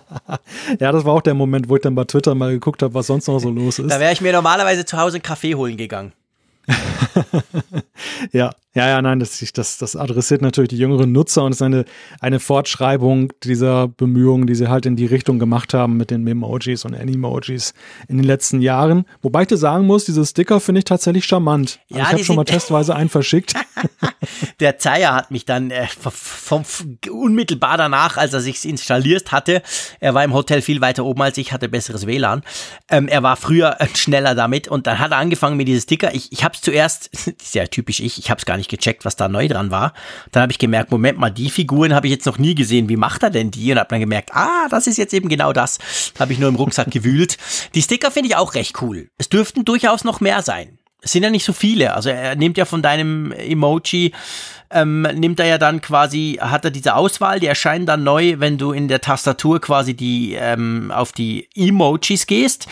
ja, 0.80 0.90
das 0.90 1.04
war 1.04 1.12
auch 1.12 1.20
der 1.20 1.34
Moment, 1.34 1.68
wo 1.68 1.76
ich 1.76 1.82
dann 1.82 1.94
bei 1.94 2.04
Twitter 2.04 2.34
mal 2.34 2.52
geguckt 2.52 2.82
habe, 2.82 2.94
was 2.94 3.08
sonst 3.08 3.26
noch 3.26 3.38
so 3.38 3.50
los 3.50 3.78
ist. 3.78 3.90
Da 3.90 4.00
wäre 4.00 4.14
ich 4.14 4.22
mir 4.22 4.32
normalerweise 4.32 4.86
zu 4.86 4.96
Hause 4.96 5.16
einen 5.16 5.22
Kaffee 5.22 5.54
holen 5.54 5.76
gegangen. 5.76 6.14
ja, 8.32 8.54
ja, 8.78 8.88
ja, 8.90 9.02
nein, 9.02 9.18
das, 9.18 9.44
das, 9.54 9.76
das 9.78 9.96
adressiert 9.96 10.40
natürlich 10.40 10.68
die 10.68 10.78
jüngeren 10.78 11.10
Nutzer 11.10 11.42
und 11.42 11.50
ist 11.50 11.62
eine, 11.62 11.84
eine 12.20 12.38
Fortschreibung 12.38 13.32
dieser 13.42 13.88
Bemühungen, 13.88 14.46
die 14.46 14.54
sie 14.54 14.68
halt 14.68 14.86
in 14.86 14.94
die 14.94 15.06
Richtung 15.06 15.40
gemacht 15.40 15.74
haben 15.74 15.96
mit 15.96 16.12
den 16.12 16.22
Memojis 16.22 16.84
und 16.84 16.94
Animojis 16.94 17.74
in 18.06 18.18
den 18.18 18.24
letzten 18.24 18.60
Jahren. 18.60 19.04
Wobei 19.20 19.42
ich 19.42 19.48
dir 19.48 19.56
sagen 19.56 19.84
muss, 19.84 20.04
diese 20.04 20.24
Sticker 20.24 20.60
finde 20.60 20.78
ich 20.78 20.84
tatsächlich 20.84 21.24
charmant. 21.24 21.80
Also 21.90 21.98
ja, 21.98 22.06
ich 22.06 22.12
habe 22.12 22.24
schon 22.24 22.36
mal 22.36 22.44
testweise 22.44 22.94
einen 22.94 23.08
verschickt. 23.08 23.54
Der 24.60 24.78
Zeier 24.78 25.14
hat 25.14 25.30
mich 25.30 25.44
dann 25.44 25.70
äh, 25.70 25.86
vom, 25.88 26.64
unmittelbar 27.10 27.76
danach, 27.76 28.16
als 28.16 28.32
er 28.32 28.40
sich 28.40 28.64
installiert 28.64 29.32
hatte, 29.32 29.62
er 30.00 30.14
war 30.14 30.22
im 30.24 30.34
Hotel 30.34 30.62
viel 30.62 30.80
weiter 30.80 31.04
oben 31.04 31.22
als 31.22 31.38
ich, 31.38 31.52
hatte 31.52 31.68
besseres 31.68 32.06
WLAN. 32.06 32.42
Ähm, 32.88 33.08
er 33.08 33.22
war 33.22 33.36
früher 33.36 33.80
äh, 33.80 33.86
schneller 33.94 34.34
damit 34.34 34.68
und 34.68 34.86
dann 34.86 34.98
hat 34.98 35.12
er 35.12 35.18
angefangen 35.18 35.56
mit 35.56 35.68
diesen 35.68 35.82
Sticker. 35.82 36.14
Ich, 36.14 36.32
ich 36.32 36.44
habe 36.44 36.54
es 36.54 36.60
zuerst, 36.60 37.10
sehr 37.42 37.68
typisch 37.70 38.00
ich, 38.00 38.18
ich 38.18 38.30
habe 38.30 38.38
es 38.38 38.46
gar 38.46 38.56
nicht 38.56 38.67
gecheckt, 38.68 39.04
was 39.04 39.16
da 39.16 39.28
neu 39.28 39.48
dran 39.48 39.70
war. 39.70 39.92
Dann 40.32 40.42
habe 40.42 40.52
ich 40.52 40.58
gemerkt, 40.58 40.90
Moment 40.90 41.18
mal, 41.18 41.30
die 41.30 41.50
Figuren 41.50 41.94
habe 41.94 42.06
ich 42.06 42.12
jetzt 42.12 42.26
noch 42.26 42.38
nie 42.38 42.54
gesehen. 42.54 42.88
Wie 42.88 42.96
macht 42.96 43.22
er 43.22 43.30
denn 43.30 43.50
die? 43.50 43.72
Und 43.72 43.78
habe 43.78 43.88
dann 43.90 44.00
gemerkt, 44.00 44.30
ah, 44.34 44.68
das 44.70 44.86
ist 44.86 44.98
jetzt 44.98 45.14
eben 45.14 45.28
genau 45.28 45.52
das. 45.52 45.78
Habe 46.18 46.32
ich 46.32 46.38
nur 46.38 46.48
im 46.48 46.56
Rucksack 46.56 46.90
gewühlt. 46.90 47.36
Die 47.74 47.82
Sticker 47.82 48.10
finde 48.10 48.28
ich 48.28 48.36
auch 48.36 48.54
recht 48.54 48.80
cool. 48.82 49.08
Es 49.18 49.28
dürften 49.28 49.64
durchaus 49.64 50.04
noch 50.04 50.20
mehr 50.20 50.42
sein. 50.42 50.78
Es 51.00 51.12
sind 51.12 51.22
ja 51.22 51.30
nicht 51.30 51.44
so 51.44 51.52
viele. 51.52 51.94
Also 51.94 52.10
er 52.10 52.34
nimmt 52.34 52.58
ja 52.58 52.64
von 52.64 52.82
deinem 52.82 53.30
Emoji, 53.32 54.12
ähm, 54.70 55.02
nimmt 55.02 55.38
er 55.38 55.46
ja 55.46 55.58
dann 55.58 55.80
quasi, 55.80 56.38
hat 56.40 56.64
er 56.64 56.70
diese 56.70 56.94
Auswahl, 56.96 57.40
die 57.40 57.46
erscheinen 57.46 57.86
dann 57.86 58.02
neu, 58.02 58.34
wenn 58.38 58.58
du 58.58 58.72
in 58.72 58.88
der 58.88 59.00
Tastatur 59.00 59.60
quasi 59.60 59.94
die 59.94 60.34
ähm, 60.34 60.90
auf 60.90 61.12
die 61.12 61.48
Emojis 61.54 62.26
gehst 62.26 62.68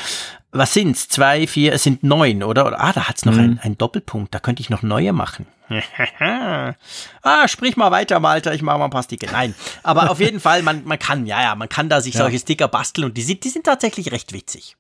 was 0.59 0.73
sind's? 0.73 1.09
Zwei, 1.09 1.47
vier, 1.47 1.73
es 1.73 1.83
sind 1.83 2.03
neun, 2.03 2.43
oder? 2.43 2.81
Ah, 2.81 2.93
da 2.93 3.09
hat's 3.09 3.25
noch 3.25 3.35
mhm. 3.35 3.59
einen, 3.63 3.79
Doppelpunkt. 3.79 4.35
Da 4.35 4.39
könnte 4.39 4.61
ich 4.61 4.71
noch 4.71 4.83
neue 4.83 5.13
machen. 5.13 5.47
ah, 7.23 7.49
sprich 7.49 7.77
mal 7.77 7.91
weiter, 7.91 8.21
Malta. 8.21 8.53
Ich 8.53 8.63
mache 8.63 8.79
mal 8.79 8.85
ein 8.85 8.91
paar 8.91 9.03
Sticker. 9.03 9.31
Nein, 9.33 9.55
aber 9.83 10.11
auf 10.11 10.21
jeden 10.21 10.41
Fall, 10.47 10.63
man, 10.63 10.85
man 10.85 10.99
kann, 10.99 11.27
ja, 11.27 11.43
ja, 11.43 11.55
man 11.55 11.69
kann 11.69 11.89
da 11.89 12.01
sich 12.01 12.15
ja. 12.15 12.21
solche 12.23 12.39
Sticker 12.39 12.69
basteln 12.69 13.07
und 13.07 13.17
die 13.17 13.23
sind, 13.23 13.45
die 13.45 13.49
sind 13.49 13.65
tatsächlich 13.65 14.13
recht 14.13 14.33
witzig. 14.33 14.77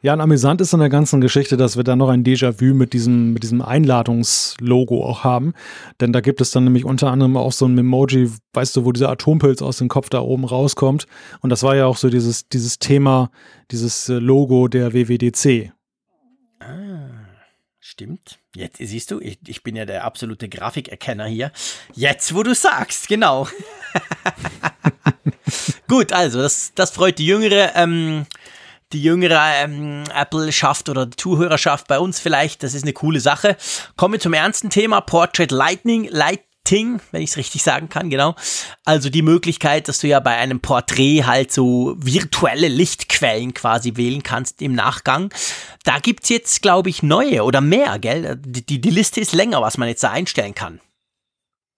Ja, 0.00 0.12
und 0.12 0.20
amüsant 0.20 0.60
ist 0.60 0.72
in 0.72 0.78
der 0.78 0.90
ganzen 0.90 1.20
Geschichte, 1.20 1.56
dass 1.56 1.76
wir 1.76 1.82
da 1.82 1.96
noch 1.96 2.08
ein 2.08 2.22
Déjà-vu 2.22 2.72
mit 2.72 2.92
diesem, 2.92 3.32
mit 3.32 3.42
diesem 3.42 3.60
Einladungslogo 3.60 5.04
auch 5.04 5.24
haben. 5.24 5.54
Denn 6.00 6.12
da 6.12 6.20
gibt 6.20 6.40
es 6.40 6.52
dann 6.52 6.62
nämlich 6.62 6.84
unter 6.84 7.10
anderem 7.10 7.36
auch 7.36 7.50
so 7.50 7.66
ein 7.66 7.74
Memoji, 7.74 8.30
weißt 8.52 8.76
du, 8.76 8.84
wo 8.84 8.92
dieser 8.92 9.08
Atompilz 9.08 9.60
aus 9.60 9.78
dem 9.78 9.88
Kopf 9.88 10.08
da 10.08 10.20
oben 10.20 10.44
rauskommt. 10.44 11.08
Und 11.40 11.50
das 11.50 11.64
war 11.64 11.74
ja 11.74 11.86
auch 11.86 11.96
so 11.96 12.10
dieses, 12.10 12.48
dieses 12.48 12.78
Thema, 12.78 13.32
dieses 13.72 14.08
äh, 14.08 14.14
Logo 14.14 14.68
der 14.68 14.92
WWDC. 14.92 15.72
Ah, 16.60 17.08
stimmt. 17.80 18.38
Jetzt 18.54 18.78
siehst 18.78 19.10
du, 19.10 19.20
ich, 19.20 19.40
ich 19.48 19.64
bin 19.64 19.74
ja 19.74 19.84
der 19.84 20.04
absolute 20.04 20.48
Grafikerkenner 20.48 21.26
hier. 21.26 21.50
Jetzt, 21.92 22.36
wo 22.36 22.44
du 22.44 22.54
sagst, 22.54 23.08
genau. 23.08 23.48
Gut, 25.88 26.12
also, 26.12 26.40
das, 26.40 26.72
das 26.74 26.90
freut 26.90 27.18
die 27.18 27.26
Jüngere. 27.26 27.72
Ähm, 27.74 28.26
die 28.92 29.02
jüngere 29.02 29.40
ähm, 29.62 30.04
Apple-Schaft 30.14 30.88
oder 30.88 31.06
die 31.06 31.16
Zuhörerschaft 31.16 31.88
bei 31.88 31.98
uns 31.98 32.18
vielleicht. 32.18 32.62
Das 32.62 32.74
ist 32.74 32.84
eine 32.84 32.92
coole 32.92 33.20
Sache. 33.20 33.56
Kommen 33.96 34.14
wir 34.14 34.20
zum 34.20 34.32
ernsten 34.32 34.70
Thema, 34.70 35.00
Portrait 35.00 35.50
Lightning, 35.50 36.08
Lighting, 36.10 37.00
wenn 37.10 37.22
ich 37.22 37.30
es 37.30 37.36
richtig 37.36 37.62
sagen 37.62 37.88
kann, 37.88 38.10
genau. 38.10 38.34
Also 38.84 39.10
die 39.10 39.22
Möglichkeit, 39.22 39.88
dass 39.88 39.98
du 39.98 40.08
ja 40.08 40.20
bei 40.20 40.36
einem 40.36 40.60
Porträt 40.60 41.24
halt 41.24 41.52
so 41.52 41.94
virtuelle 41.98 42.68
Lichtquellen 42.68 43.54
quasi 43.54 43.96
wählen 43.96 44.22
kannst 44.22 44.62
im 44.62 44.74
Nachgang. 44.74 45.32
Da 45.84 45.98
gibt's 45.98 46.28
jetzt, 46.28 46.62
glaube 46.62 46.88
ich, 46.88 47.02
neue 47.02 47.44
oder 47.44 47.60
mehr, 47.60 47.98
gell? 47.98 48.36
Die, 48.44 48.64
die, 48.64 48.80
die 48.80 48.90
Liste 48.90 49.20
ist 49.20 49.32
länger, 49.32 49.60
was 49.62 49.78
man 49.78 49.88
jetzt 49.88 50.02
da 50.02 50.10
einstellen 50.10 50.54
kann. 50.54 50.80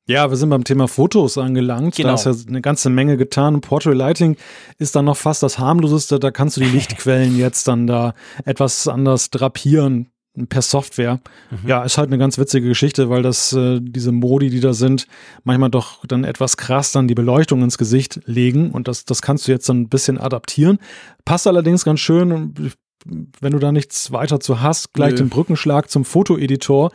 Ja, 0.06 0.28
wir 0.28 0.36
sind 0.36 0.50
beim 0.50 0.64
Thema 0.64 0.88
Fotos 0.88 1.38
angelangt. 1.38 1.96
Genau. 1.96 2.08
Da 2.08 2.14
ist 2.14 2.24
ja 2.24 2.48
eine 2.48 2.60
ganze 2.60 2.90
Menge 2.90 3.16
getan. 3.16 3.60
Portrait 3.60 3.96
Lighting 3.96 4.36
ist 4.78 4.96
dann 4.96 5.04
noch 5.04 5.16
fast 5.16 5.42
das 5.42 5.58
harmloseste. 5.58 6.18
Da 6.18 6.30
kannst 6.30 6.56
du 6.56 6.60
die 6.60 6.70
Lichtquellen 6.70 7.36
jetzt 7.38 7.68
dann 7.68 7.86
da 7.86 8.14
etwas 8.44 8.88
anders 8.88 9.30
drapieren 9.30 10.10
per 10.48 10.62
Software. 10.62 11.20
Mhm. 11.50 11.68
Ja, 11.68 11.84
ist 11.84 11.98
halt 11.98 12.08
eine 12.08 12.18
ganz 12.18 12.38
witzige 12.38 12.68
Geschichte, 12.68 13.10
weil 13.10 13.22
das 13.22 13.52
äh, 13.52 13.80
diese 13.80 14.12
Modi, 14.12 14.50
die 14.50 14.60
da 14.60 14.72
sind, 14.72 15.06
manchmal 15.44 15.70
doch 15.70 16.04
dann 16.06 16.24
etwas 16.24 16.56
krass 16.56 16.92
dann 16.92 17.08
die 17.08 17.14
Beleuchtung 17.14 17.62
ins 17.62 17.78
Gesicht 17.78 18.20
legen 18.26 18.70
und 18.70 18.88
das 18.88 19.04
das 19.04 19.22
kannst 19.22 19.48
du 19.48 19.52
jetzt 19.52 19.68
dann 19.68 19.82
ein 19.82 19.88
bisschen 19.88 20.18
adaptieren. 20.18 20.78
Passt 21.24 21.46
allerdings 21.46 21.84
ganz 21.84 22.00
schön, 22.00 22.72
wenn 23.04 23.52
du 23.52 23.58
da 23.58 23.72
nichts 23.72 24.12
weiter 24.12 24.40
zu 24.40 24.60
hast, 24.60 24.92
gleich 24.92 25.12
Nö. 25.12 25.18
den 25.18 25.28
Brückenschlag 25.30 25.90
zum 25.90 26.04
Fotoeditor. 26.04 26.90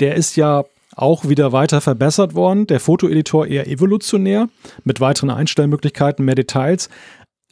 Der 0.00 0.14
ist 0.14 0.36
ja 0.36 0.64
auch 0.96 1.28
wieder 1.28 1.52
weiter 1.52 1.80
verbessert 1.80 2.34
worden. 2.34 2.66
Der 2.66 2.80
Fotoeditor 2.80 3.46
eher 3.46 3.68
evolutionär, 3.68 4.48
mit 4.82 5.00
weiteren 5.00 5.30
Einstellmöglichkeiten, 5.30 6.24
mehr 6.24 6.34
Details. 6.34 6.88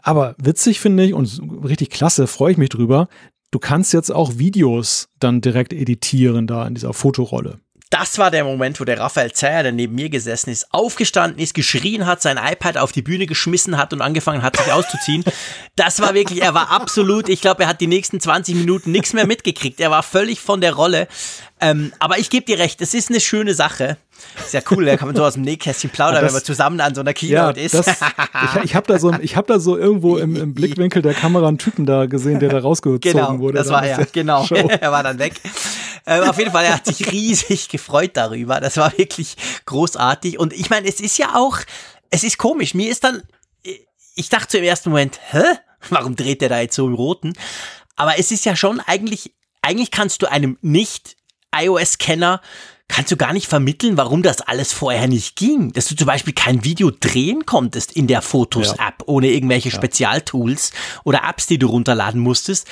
Aber 0.03 0.35
witzig 0.39 0.81
finde 0.81 1.05
ich 1.05 1.15
und 1.15 1.41
richtig 1.65 1.91
klasse, 1.91 2.27
freue 2.27 2.53
ich 2.53 2.59
mich 2.59 2.71
drüber. 2.71 3.09
Du 3.51 3.59
kannst 3.59 3.93
jetzt 3.93 4.11
auch 4.11 4.39
Videos 4.39 5.09
dann 5.21 5.41
direkt 5.41 5.73
editieren 5.73 6.47
da 6.47 6.67
in 6.67 6.75
dieser 6.75 6.93
Fotorolle. 6.93 7.61
Das 7.95 8.19
war 8.19 8.33
der 8.33 8.43
Moment, 8.43 8.81
wo 8.81 8.85
der 8.85 8.99
Raphael 8.99 9.31
Zeyer, 9.33 9.63
der 9.63 9.71
neben 9.71 9.95
mir 9.95 10.09
gesessen 10.09 10.51
ist, 10.51 10.67
aufgestanden 10.73 11.39
ist, 11.39 11.55
geschrien 11.55 12.07
hat, 12.07 12.21
sein 12.21 12.41
iPad 12.45 12.77
auf 12.77 12.91
die 12.91 13.03
Bühne 13.03 13.27
geschmissen 13.27 13.79
hat 13.79 13.93
und 13.93 14.03
angefangen 14.03 14.43
hat, 14.43 14.57
sich 14.57 14.73
auszuziehen. 14.73 15.23
Das 15.77 16.01
war 16.01 16.13
wirklich, 16.13 16.43
er 16.43 16.55
war 16.55 16.73
absolut, 16.73 17.29
ich 17.29 17.41
glaube, 17.41 17.63
er 17.63 17.69
hat 17.69 17.81
die 17.81 17.87
nächsten 17.87 18.19
20 18.19 18.57
Minuten 18.57 18.91
nichts 18.91 19.13
mehr 19.13 19.29
mitgekriegt. 19.29 19.79
Er 19.79 19.93
war 19.93 20.03
völlig 20.03 20.41
von 20.41 20.61
der 20.61 20.73
Rolle. 20.73 21.07
Ähm, 21.61 21.93
aber 22.01 22.19
ich 22.19 22.31
gebe 22.31 22.45
dir 22.45 22.59
recht, 22.59 22.81
es 22.81 22.95
ist 22.95 23.11
eine 23.11 23.21
schöne 23.21 23.55
Sache. 23.55 23.97
Ist 24.45 24.55
ja 24.55 24.61
cool, 24.73 24.85
da 24.85 24.97
kann 24.97 25.07
man 25.07 25.17
so 25.17 25.25
aus 25.25 25.35
dem 25.35 25.43
Nähkästchen 25.43 25.91
plaudern, 25.91 26.23
das, 26.23 26.33
wenn 26.33 26.33
man 26.33 26.45
zusammen 26.45 26.81
an 26.81 26.95
so 26.97 27.01
einer 27.01 27.15
Keynote 27.15 27.61
ja, 27.61 27.67
ist. 27.67 27.75
Das, 27.75 27.87
ich 27.87 28.65
ich 28.65 28.75
habe 28.75 28.87
da, 28.89 28.99
so, 28.99 29.13
hab 29.13 29.47
da 29.47 29.61
so 29.61 29.77
irgendwo 29.77 30.17
im, 30.17 30.35
im, 30.35 30.55
Blickwinkel 30.55 31.01
der 31.01 31.15
Kamera 31.15 31.47
einen 31.47 31.59
Typen 31.59 31.87
da 31.87 32.07
gesehen, 32.07 32.41
der 32.41 32.49
da 32.49 32.59
rausgezogen 32.59 33.13
genau, 33.13 33.39
wurde. 33.39 33.59
Das 33.59 33.69
war 33.69 33.87
er, 33.87 34.05
genau. 34.07 34.47
er 34.81 34.91
war 34.91 35.05
dann 35.05 35.19
weg. 35.21 35.35
Ähm, 36.07 36.29
auf 36.29 36.39
jeden 36.39 36.51
Fall, 36.51 36.65
er 36.65 36.75
hat 36.75 36.87
sich 36.87 37.11
riesig 37.11 37.69
gefreut 37.69 38.13
darüber. 38.15 38.61
Das 38.61 38.77
war 38.77 38.97
wirklich 38.99 39.37
großartig. 39.67 40.39
Und 40.39 40.53
ich 40.53 40.71
meine, 40.71 40.89
es 40.89 41.01
ist 41.01 41.19
ja 41.19 41.35
auch, 41.35 41.59
es 42.11 42.25
ist 42.25 42.39
komisch. 42.39 42.75
Mir 42.75 42.91
ist 42.91 43.05
dann, 43.05 43.23
ich 44.15 44.29
dachte 44.29 44.59
im 44.59 44.65
ersten 44.65 44.91
Moment, 44.91 45.21
hä? 45.31 45.43
Warum 45.91 46.17
dreht 46.17 46.41
der 46.41 46.49
da 46.49 46.61
jetzt 46.61 46.77
so 46.77 46.87
im 46.87 46.95
Roten? 46.95 47.35
Aber 47.97 48.19
es 48.19 48.31
ist 48.31 48.45
ja 48.45 48.57
schon 48.57 48.81
eigentlich, 48.81 49.35
eigentlich 49.63 49.91
kannst 49.91 50.23
du 50.23 50.31
einem 50.31 50.59
nicht 50.63 51.17
iOS-Kenner 51.55 52.41
kannst 52.89 53.11
du 53.11 53.17
gar 53.17 53.33
nicht 53.33 53.49
vermitteln, 53.49 53.97
warum 53.97 54.23
das 54.23 54.41
alles 54.41 54.73
vorher 54.73 55.09
nicht 55.09 55.37
ging. 55.37 55.73
Dass 55.73 55.87
du 55.87 55.97
zum 55.97 56.07
Beispiel 56.07 56.35
kein 56.35 56.65
Video 56.65 56.91
drehen 56.91 57.47
konntest 57.47 57.93
in 57.93 58.07
der 58.07 58.23
Fotos-App, 58.23 59.01
ja. 59.01 59.07
ohne 59.07 59.29
irgendwelche 59.29 59.71
ja. 59.71 59.75
Spezialtools 59.75 60.73
oder 61.05 61.23
Apps, 61.29 61.47
die 61.47 61.59
du 61.59 61.67
runterladen 61.67 62.21
musstest. 62.21 62.69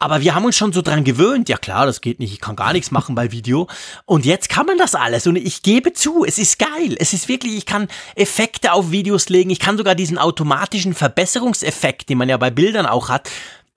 Aber 0.00 0.20
wir 0.20 0.34
haben 0.34 0.44
uns 0.44 0.56
schon 0.56 0.72
so 0.72 0.80
dran 0.80 1.02
gewöhnt. 1.02 1.48
Ja 1.48 1.56
klar, 1.56 1.84
das 1.84 2.00
geht 2.00 2.20
nicht. 2.20 2.32
Ich 2.32 2.40
kann 2.40 2.54
gar 2.54 2.72
nichts 2.72 2.90
machen 2.90 3.14
bei 3.14 3.32
Video. 3.32 3.66
Und 4.04 4.24
jetzt 4.24 4.48
kann 4.48 4.66
man 4.66 4.78
das 4.78 4.94
alles. 4.94 5.26
Und 5.26 5.36
ich 5.36 5.62
gebe 5.62 5.92
zu, 5.92 6.24
es 6.24 6.38
ist 6.38 6.58
geil. 6.58 6.94
Es 6.98 7.12
ist 7.12 7.28
wirklich, 7.28 7.56
ich 7.56 7.66
kann 7.66 7.88
Effekte 8.14 8.72
auf 8.72 8.92
Videos 8.92 9.28
legen. 9.28 9.50
Ich 9.50 9.58
kann 9.58 9.76
sogar 9.76 9.96
diesen 9.96 10.18
automatischen 10.18 10.94
Verbesserungseffekt, 10.94 12.08
den 12.08 12.18
man 12.18 12.28
ja 12.28 12.36
bei 12.36 12.50
Bildern 12.50 12.86
auch 12.86 13.08
hat, 13.08 13.28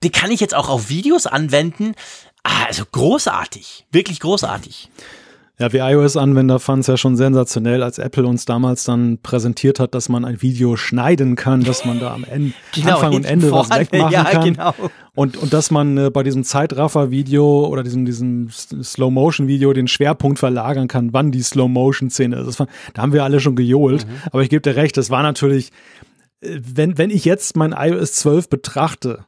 den 0.04 0.12
kann 0.12 0.30
ich 0.30 0.40
jetzt 0.40 0.54
auch 0.54 0.68
auf 0.68 0.88
Videos 0.88 1.26
anwenden. 1.26 1.94
Ah, 2.44 2.64
also 2.66 2.84
großartig. 2.90 3.86
Wirklich 3.90 4.20
großartig. 4.20 4.90
Ja, 5.58 5.72
wir 5.72 5.86
iOS-Anwender 5.86 6.58
fanden 6.58 6.80
es 6.80 6.86
ja 6.86 6.96
schon 6.96 7.14
sensationell, 7.14 7.82
als 7.82 7.98
Apple 7.98 8.26
uns 8.26 8.46
damals 8.46 8.84
dann 8.84 9.18
präsentiert 9.22 9.80
hat, 9.80 9.94
dass 9.94 10.08
man 10.08 10.24
ein 10.24 10.40
Video 10.40 10.76
schneiden 10.76 11.36
kann, 11.36 11.62
dass 11.62 11.84
man 11.84 12.00
da 12.00 12.14
am 12.14 12.24
Ende, 12.24 12.54
genau, 12.74 12.94
Anfang 12.94 13.14
und 13.14 13.24
Ende 13.24 13.48
vorne, 13.48 13.68
was 13.68 13.78
wegmachen 13.92 14.12
ja, 14.12 14.24
kann. 14.24 14.44
Genau. 14.44 14.74
Und, 15.14 15.36
und 15.36 15.52
dass 15.52 15.70
man 15.70 15.98
äh, 15.98 16.10
bei 16.10 16.22
diesem 16.22 16.42
Zeitraffer-Video 16.42 17.66
oder 17.66 17.82
diesem, 17.82 18.06
diesem 18.06 18.48
Slow-Motion-Video 18.50 19.74
den 19.74 19.88
Schwerpunkt 19.88 20.38
verlagern 20.38 20.88
kann, 20.88 21.12
wann 21.12 21.32
die 21.32 21.42
Slow-Motion-Szene 21.42 22.36
ist. 22.36 22.58
War, 22.58 22.66
da 22.94 23.02
haben 23.02 23.12
wir 23.12 23.22
alle 23.22 23.38
schon 23.38 23.54
gejohlt. 23.54 24.06
Mhm. 24.06 24.12
Aber 24.32 24.42
ich 24.42 24.48
gebe 24.48 24.62
dir 24.62 24.76
recht, 24.76 24.96
das 24.96 25.10
war 25.10 25.22
natürlich, 25.22 25.70
äh, 26.40 26.58
wenn, 26.60 26.96
wenn 26.96 27.10
ich 27.10 27.26
jetzt 27.26 27.56
mein 27.56 27.72
iOS 27.72 28.14
12 28.14 28.48
betrachte, 28.48 29.26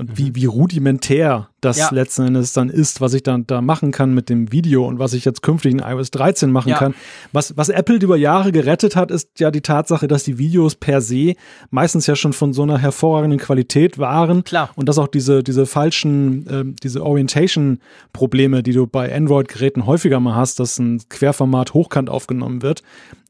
und 0.00 0.16
wie, 0.16 0.30
mhm. 0.30 0.36
wie 0.36 0.46
rudimentär 0.46 1.50
das 1.60 1.76
ja. 1.76 1.90
letzten 1.92 2.28
Endes 2.28 2.54
dann 2.54 2.70
ist, 2.70 3.02
was 3.02 3.12
ich 3.12 3.22
dann 3.22 3.46
da 3.46 3.60
machen 3.60 3.92
kann 3.92 4.14
mit 4.14 4.30
dem 4.30 4.50
Video 4.50 4.86
und 4.86 4.98
was 4.98 5.12
ich 5.12 5.26
jetzt 5.26 5.42
künftig 5.42 5.72
in 5.72 5.80
iOS 5.80 6.10
13 6.10 6.50
machen 6.50 6.70
ja. 6.70 6.78
kann. 6.78 6.94
Was, 7.32 7.54
was 7.58 7.68
Apple 7.68 7.96
über 7.96 8.16
Jahre 8.16 8.50
gerettet 8.50 8.96
hat, 8.96 9.10
ist 9.10 9.38
ja 9.38 9.50
die 9.50 9.60
Tatsache, 9.60 10.08
dass 10.08 10.24
die 10.24 10.38
Videos 10.38 10.74
per 10.74 11.02
se 11.02 11.34
meistens 11.68 12.06
ja 12.06 12.16
schon 12.16 12.32
von 12.32 12.54
so 12.54 12.62
einer 12.62 12.78
hervorragenden 12.78 13.38
Qualität 13.38 13.98
waren. 13.98 14.42
Klar. 14.42 14.70
Und 14.74 14.88
dass 14.88 14.96
auch 14.96 15.08
diese, 15.08 15.42
diese 15.42 15.66
falschen, 15.66 16.46
äh, 16.46 16.64
diese 16.82 17.04
Orientation-Probleme, 17.04 18.62
die 18.62 18.72
du 18.72 18.86
bei 18.86 19.14
Android-Geräten 19.14 19.84
häufiger 19.84 20.18
mal 20.18 20.34
hast, 20.34 20.60
dass 20.60 20.78
ein 20.78 21.02
Querformat 21.10 21.74
hochkant 21.74 22.08
aufgenommen 22.08 22.62
wird, 22.62 22.82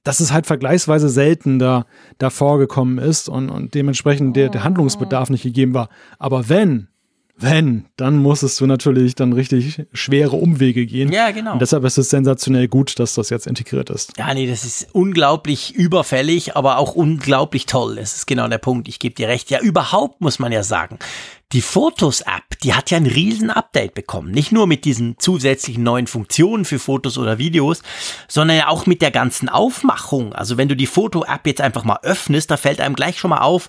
dass 0.02 0.20
es 0.20 0.32
halt 0.32 0.46
vergleichsweise 0.46 1.08
selten 1.08 1.58
da, 1.58 1.84
da 2.18 2.30
vorgekommen 2.30 2.98
ist 2.98 3.28
und, 3.28 3.50
und 3.50 3.74
dementsprechend 3.74 4.36
der, 4.36 4.48
der 4.48 4.64
Handlungsbedarf 4.64 5.30
nicht 5.30 5.42
gegeben 5.42 5.74
war. 5.74 5.88
Aber 6.18 6.48
wenn, 6.48 6.88
wenn, 7.36 7.86
dann 7.96 8.18
musstest 8.18 8.60
du 8.60 8.66
natürlich 8.66 9.14
dann 9.14 9.32
richtig 9.32 9.86
schwere 9.92 10.36
Umwege 10.36 10.86
gehen. 10.86 11.10
Ja, 11.10 11.30
genau. 11.30 11.54
Und 11.54 11.62
deshalb 11.62 11.84
ist 11.84 11.98
es 11.98 12.10
sensationell 12.10 12.68
gut, 12.68 12.98
dass 12.98 13.14
das 13.14 13.30
jetzt 13.30 13.46
integriert 13.46 13.90
ist. 13.90 14.12
Ja, 14.18 14.32
nee, 14.34 14.46
das 14.46 14.64
ist 14.64 14.88
unglaublich 14.92 15.74
überfällig, 15.74 16.56
aber 16.56 16.78
auch 16.78 16.94
unglaublich 16.94 17.66
toll. 17.66 17.96
Das 17.96 18.14
ist 18.14 18.26
genau 18.26 18.48
der 18.48 18.58
Punkt. 18.58 18.88
Ich 18.88 18.98
gebe 18.98 19.14
dir 19.14 19.28
recht. 19.28 19.50
Ja, 19.50 19.60
überhaupt 19.60 20.20
muss 20.20 20.38
man 20.38 20.52
ja 20.52 20.62
sagen. 20.62 20.98
Die 21.52 21.62
Fotos-App, 21.62 22.60
die 22.62 22.74
hat 22.74 22.92
ja 22.92 22.96
ein 22.96 23.06
riesen 23.06 23.50
Update 23.50 23.94
bekommen. 23.94 24.30
Nicht 24.30 24.52
nur 24.52 24.68
mit 24.68 24.84
diesen 24.84 25.18
zusätzlichen 25.18 25.82
neuen 25.82 26.06
Funktionen 26.06 26.64
für 26.64 26.78
Fotos 26.78 27.18
oder 27.18 27.38
Videos, 27.38 27.82
sondern 28.28 28.56
ja 28.56 28.68
auch 28.68 28.86
mit 28.86 29.02
der 29.02 29.10
ganzen 29.10 29.48
Aufmachung. 29.48 30.32
Also 30.32 30.58
wenn 30.58 30.68
du 30.68 30.76
die 30.76 30.86
Foto-App 30.86 31.48
jetzt 31.48 31.60
einfach 31.60 31.82
mal 31.82 31.98
öffnest, 32.04 32.52
da 32.52 32.56
fällt 32.56 32.80
einem 32.80 32.94
gleich 32.94 33.18
schon 33.18 33.30
mal 33.30 33.40
auf, 33.40 33.68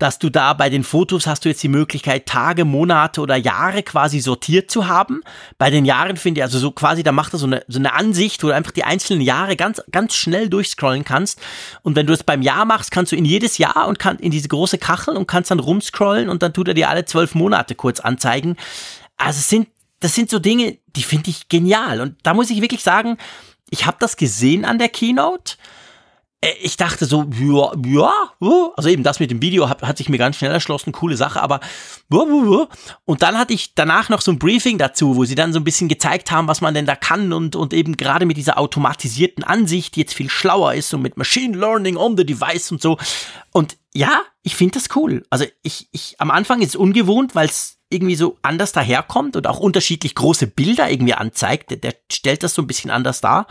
dass 0.00 0.18
du 0.18 0.28
da 0.28 0.54
bei 0.54 0.70
den 0.70 0.82
Fotos 0.82 1.28
hast 1.28 1.44
du 1.44 1.50
jetzt 1.50 1.62
die 1.62 1.68
Möglichkeit, 1.68 2.26
Tage, 2.26 2.64
Monate 2.64 3.20
oder 3.20 3.36
Jahre 3.36 3.84
quasi 3.84 4.18
sortiert 4.18 4.68
zu 4.68 4.88
haben. 4.88 5.22
Bei 5.56 5.70
den 5.70 5.84
Jahren 5.84 6.16
finde 6.16 6.40
ich, 6.40 6.42
also 6.42 6.58
so 6.58 6.72
quasi, 6.72 7.04
da 7.04 7.12
macht 7.12 7.32
er 7.32 7.38
so 7.38 7.46
eine, 7.46 7.62
so 7.68 7.78
eine 7.78 7.94
Ansicht, 7.94 8.42
wo 8.42 8.48
du 8.48 8.54
einfach 8.56 8.72
die 8.72 8.82
einzelnen 8.82 9.20
Jahre 9.20 9.54
ganz, 9.54 9.80
ganz 9.92 10.16
schnell 10.16 10.48
durchscrollen 10.48 11.04
kannst. 11.04 11.40
Und 11.82 11.94
wenn 11.94 12.08
du 12.08 12.12
es 12.12 12.24
beim 12.24 12.42
Jahr 12.42 12.64
machst, 12.64 12.90
kannst 12.90 13.12
du 13.12 13.16
in 13.16 13.24
jedes 13.24 13.58
Jahr 13.58 13.86
und 13.86 14.00
kann 14.00 14.18
in 14.18 14.32
diese 14.32 14.48
große 14.48 14.78
Kachel 14.78 15.16
und 15.16 15.28
kannst 15.28 15.52
dann 15.52 15.60
rumscrollen 15.60 16.28
und 16.28 16.42
dann 16.42 16.52
tut 16.52 16.66
er 16.66 16.74
dir 16.74 16.88
alle 16.88 17.04
zwölf 17.04 17.19
zwölf 17.20 17.34
Monate 17.34 17.74
kurz 17.74 18.00
anzeigen. 18.00 18.56
Also 19.16 19.40
sind, 19.40 19.68
das 20.00 20.14
sind 20.14 20.30
so 20.30 20.38
Dinge, 20.38 20.78
die 20.96 21.02
finde 21.02 21.30
ich 21.30 21.48
genial. 21.48 22.00
Und 22.00 22.16
da 22.22 22.34
muss 22.34 22.50
ich 22.50 22.62
wirklich 22.62 22.82
sagen, 22.82 23.18
ich 23.68 23.86
habe 23.86 23.98
das 24.00 24.16
gesehen 24.16 24.64
an 24.64 24.78
der 24.78 24.88
Keynote. 24.88 25.56
Äh, 26.40 26.52
ich 26.62 26.78
dachte 26.78 27.04
so, 27.04 27.26
ja, 27.38 27.72
ja, 27.84 28.12
also 28.74 28.88
eben 28.88 29.02
das 29.02 29.20
mit 29.20 29.30
dem 29.30 29.42
Video 29.42 29.68
hat, 29.68 29.82
hat 29.82 29.98
sich 29.98 30.08
mir 30.08 30.16
ganz 30.16 30.36
schnell 30.36 30.50
erschlossen, 30.50 30.92
coole 30.92 31.18
Sache, 31.18 31.42
aber 31.42 31.60
und 32.08 33.22
dann 33.22 33.36
hatte 33.38 33.52
ich 33.52 33.74
danach 33.74 34.08
noch 34.08 34.22
so 34.22 34.32
ein 34.32 34.38
Briefing 34.38 34.78
dazu, 34.78 35.16
wo 35.16 35.26
sie 35.26 35.34
dann 35.34 35.52
so 35.52 35.60
ein 35.60 35.64
bisschen 35.64 35.88
gezeigt 35.88 36.30
haben, 36.30 36.48
was 36.48 36.62
man 36.62 36.72
denn 36.72 36.86
da 36.86 36.96
kann 36.96 37.34
und, 37.34 37.54
und 37.54 37.74
eben 37.74 37.98
gerade 37.98 38.24
mit 38.24 38.38
dieser 38.38 38.58
automatisierten 38.58 39.44
Ansicht, 39.44 39.94
die 39.94 40.00
jetzt 40.00 40.14
viel 40.14 40.30
schlauer 40.30 40.72
ist 40.72 40.94
und 40.94 41.02
mit 41.02 41.18
Machine 41.18 41.56
Learning 41.56 41.96
on 41.96 42.16
the 42.16 42.24
Device 42.24 42.72
und 42.72 42.80
so. 42.80 42.96
Und 43.52 43.76
ja, 43.92 44.22
ich 44.42 44.56
finde 44.56 44.74
das 44.74 44.94
cool. 44.96 45.24
Also 45.30 45.44
ich, 45.62 45.88
ich, 45.92 46.16
am 46.18 46.30
Anfang 46.30 46.62
ist 46.62 46.70
es 46.70 46.76
ungewohnt, 46.76 47.34
weil 47.34 47.48
es 47.48 47.78
irgendwie 47.90 48.14
so 48.14 48.38
anders 48.42 48.72
daherkommt 48.72 49.36
und 49.36 49.46
auch 49.46 49.58
unterschiedlich 49.58 50.14
große 50.14 50.46
Bilder 50.46 50.90
irgendwie 50.90 51.14
anzeigt. 51.14 51.70
Der, 51.70 51.76
der 51.76 51.94
stellt 52.10 52.42
das 52.42 52.54
so 52.54 52.62
ein 52.62 52.66
bisschen 52.66 52.90
anders 52.90 53.20
dar. 53.20 53.46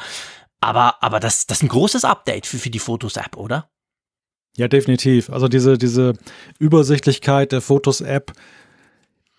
Aber, 0.61 1.03
aber 1.03 1.20
das, 1.20 1.45
das 1.45 1.60
ist 1.60 1.64
ein 1.64 1.70
großes 1.70 2.06
Update 2.06 2.45
für, 2.45 2.57
für 2.57 2.70
die 2.70 2.80
Fotos-App, 2.80 3.38
oder? 3.38 3.70
Ja, 4.57 4.68
definitiv. 4.68 5.30
Also 5.30 5.48
diese, 5.48 5.78
diese 5.78 6.14
Übersichtlichkeit 6.57 7.52
der 7.52 7.61
Fotos-App, 7.61 8.34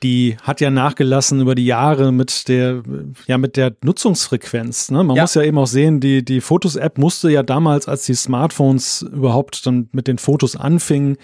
die 0.03 0.37
hat 0.43 0.63
ja 0.63 0.71
nachgelassen 0.71 1.41
über 1.41 1.55
die 1.55 1.67
Jahre 1.67 2.11
mit 2.11 2.49
der, 2.49 2.83
ja, 3.27 3.37
mit 3.37 3.57
der 3.59 3.75
Nutzungsfrequenz. 3.85 4.91
Ne? 4.91 5.05
Man 5.05 5.17
ja. 5.17 5.25
muss 5.25 5.35
ja 5.35 5.43
eben 5.43 5.59
auch 5.59 5.67
sehen, 5.67 6.01
die, 6.01 6.25
die 6.25 6.41
Fotos-App 6.41 6.97
musste 6.97 7.31
ja 7.31 7.43
damals, 7.43 7.87
als 7.87 8.07
die 8.07 8.15
Smartphones 8.15 9.03
überhaupt 9.03 9.67
dann 9.67 9.91
mit 9.93 10.09
den 10.09 10.17
Fotos 10.17 10.57
anfingen 10.57 11.19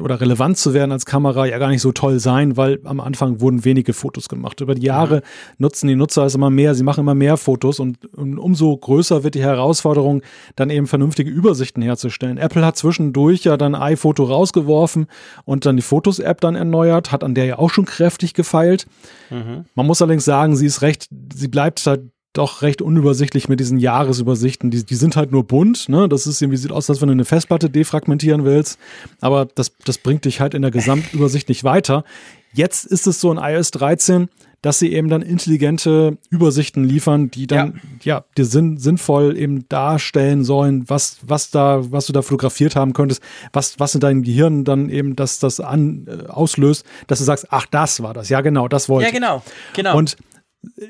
oder 0.00 0.20
relevant 0.20 0.58
zu 0.58 0.74
werden 0.74 0.90
als 0.90 1.06
Kamera, 1.06 1.46
ja 1.46 1.58
gar 1.58 1.68
nicht 1.68 1.82
so 1.82 1.92
toll 1.92 2.18
sein, 2.18 2.56
weil 2.56 2.80
am 2.82 2.98
Anfang 2.98 3.40
wurden 3.40 3.64
wenige 3.64 3.92
Fotos 3.92 4.28
gemacht. 4.28 4.60
Über 4.60 4.74
die 4.74 4.86
Jahre 4.86 5.16
mhm. 5.16 5.22
nutzen 5.58 5.86
die 5.86 5.94
Nutzer 5.94 6.24
es 6.24 6.34
immer 6.34 6.50
mehr, 6.50 6.74
sie 6.74 6.82
machen 6.82 7.00
immer 7.00 7.14
mehr 7.14 7.36
Fotos 7.36 7.78
und, 7.78 8.06
und 8.16 8.38
umso 8.38 8.76
größer 8.76 9.22
wird 9.22 9.36
die 9.36 9.42
Herausforderung, 9.42 10.22
dann 10.56 10.70
eben 10.70 10.88
vernünftige 10.88 11.30
Übersichten 11.30 11.80
herzustellen. 11.80 12.38
Apple 12.38 12.66
hat 12.66 12.76
zwischendurch 12.76 13.44
ja 13.44 13.56
dann 13.56 13.76
iPhoto 13.76 14.24
rausgeworfen 14.24 15.06
und 15.44 15.64
dann 15.64 15.76
die 15.76 15.82
Fotos-App 15.82 16.40
dann 16.40 16.56
erneuert, 16.56 17.12
hat 17.12 17.22
an 17.22 17.34
der 17.34 17.44
ja 17.44 17.58
auch 17.60 17.70
schon 17.70 17.84
Kräfte 17.84 18.15
heftig 18.16 18.34
gefeilt. 18.34 18.86
Mhm. 19.30 19.66
Man 19.74 19.86
muss 19.86 20.00
allerdings 20.00 20.24
sagen, 20.24 20.56
sie 20.56 20.66
ist 20.66 20.82
recht, 20.82 21.08
sie 21.34 21.48
bleibt 21.48 21.86
halt 21.86 22.10
doch 22.32 22.60
recht 22.62 22.82
unübersichtlich 22.82 23.48
mit 23.48 23.60
diesen 23.60 23.78
Jahresübersichten. 23.78 24.70
Die, 24.70 24.84
die 24.84 24.94
sind 24.94 25.16
halt 25.16 25.32
nur 25.32 25.44
bunt, 25.44 25.88
ne? 25.88 26.06
Das 26.08 26.26
ist 26.26 26.42
irgendwie 26.42 26.58
sieht 26.58 26.72
aus, 26.72 26.90
als 26.90 27.00
wenn 27.00 27.08
du 27.08 27.12
eine 27.12 27.24
Festplatte 27.24 27.70
defragmentieren 27.70 28.44
willst. 28.44 28.78
Aber 29.20 29.46
das, 29.46 29.72
das 29.84 29.98
bringt 29.98 30.24
dich 30.26 30.40
halt 30.40 30.52
in 30.52 30.62
der 30.62 30.70
Gesamtübersicht 30.70 31.48
nicht 31.48 31.64
weiter. 31.64 32.04
Jetzt 32.52 32.84
ist 32.84 33.06
es 33.06 33.20
so 33.20 33.32
in 33.32 33.38
iOS 33.38 33.70
13, 33.70 34.28
dass 34.62 34.78
sie 34.78 34.92
eben 34.92 35.08
dann 35.08 35.22
intelligente 35.22 36.18
Übersichten 36.30 36.84
liefern, 36.84 37.30
die 37.30 37.46
dann 37.46 37.80
ja, 38.02 38.16
ja 38.16 38.24
dir 38.36 38.44
sinn, 38.44 38.78
sinnvoll 38.78 39.36
eben 39.36 39.68
darstellen 39.68 40.44
sollen, 40.44 40.88
was, 40.88 41.18
was 41.22 41.50
da, 41.50 41.90
was 41.90 42.06
du 42.06 42.12
da 42.12 42.22
fotografiert 42.22 42.76
haben 42.76 42.92
könntest, 42.92 43.22
was, 43.52 43.78
was 43.78 43.94
in 43.94 44.00
deinem 44.00 44.22
Gehirn 44.22 44.64
dann 44.64 44.88
eben 44.88 45.14
das, 45.16 45.38
das 45.38 45.60
an, 45.60 46.06
äh, 46.08 46.26
auslöst, 46.28 46.84
dass 47.06 47.18
du 47.18 47.24
sagst, 47.24 47.46
ach, 47.50 47.66
das 47.66 48.02
war 48.02 48.14
das. 48.14 48.28
Ja, 48.28 48.40
genau, 48.40 48.68
das 48.68 48.88
wollte 48.88 49.08
ich. 49.08 49.14
Ja, 49.14 49.18
genau, 49.18 49.42
genau. 49.74 49.96
Und 49.96 50.16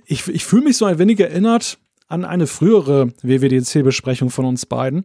ich, 0.07 0.27
ich 0.29 0.45
fühle 0.45 0.65
mich 0.65 0.77
so 0.77 0.85
ein 0.85 0.99
wenig 0.99 1.21
erinnert 1.21 1.79
an 2.09 2.25
eine 2.25 2.47
frühere 2.47 3.09
WWDC-Besprechung 3.23 4.31
von 4.31 4.45
uns 4.45 4.65
beiden, 4.67 5.05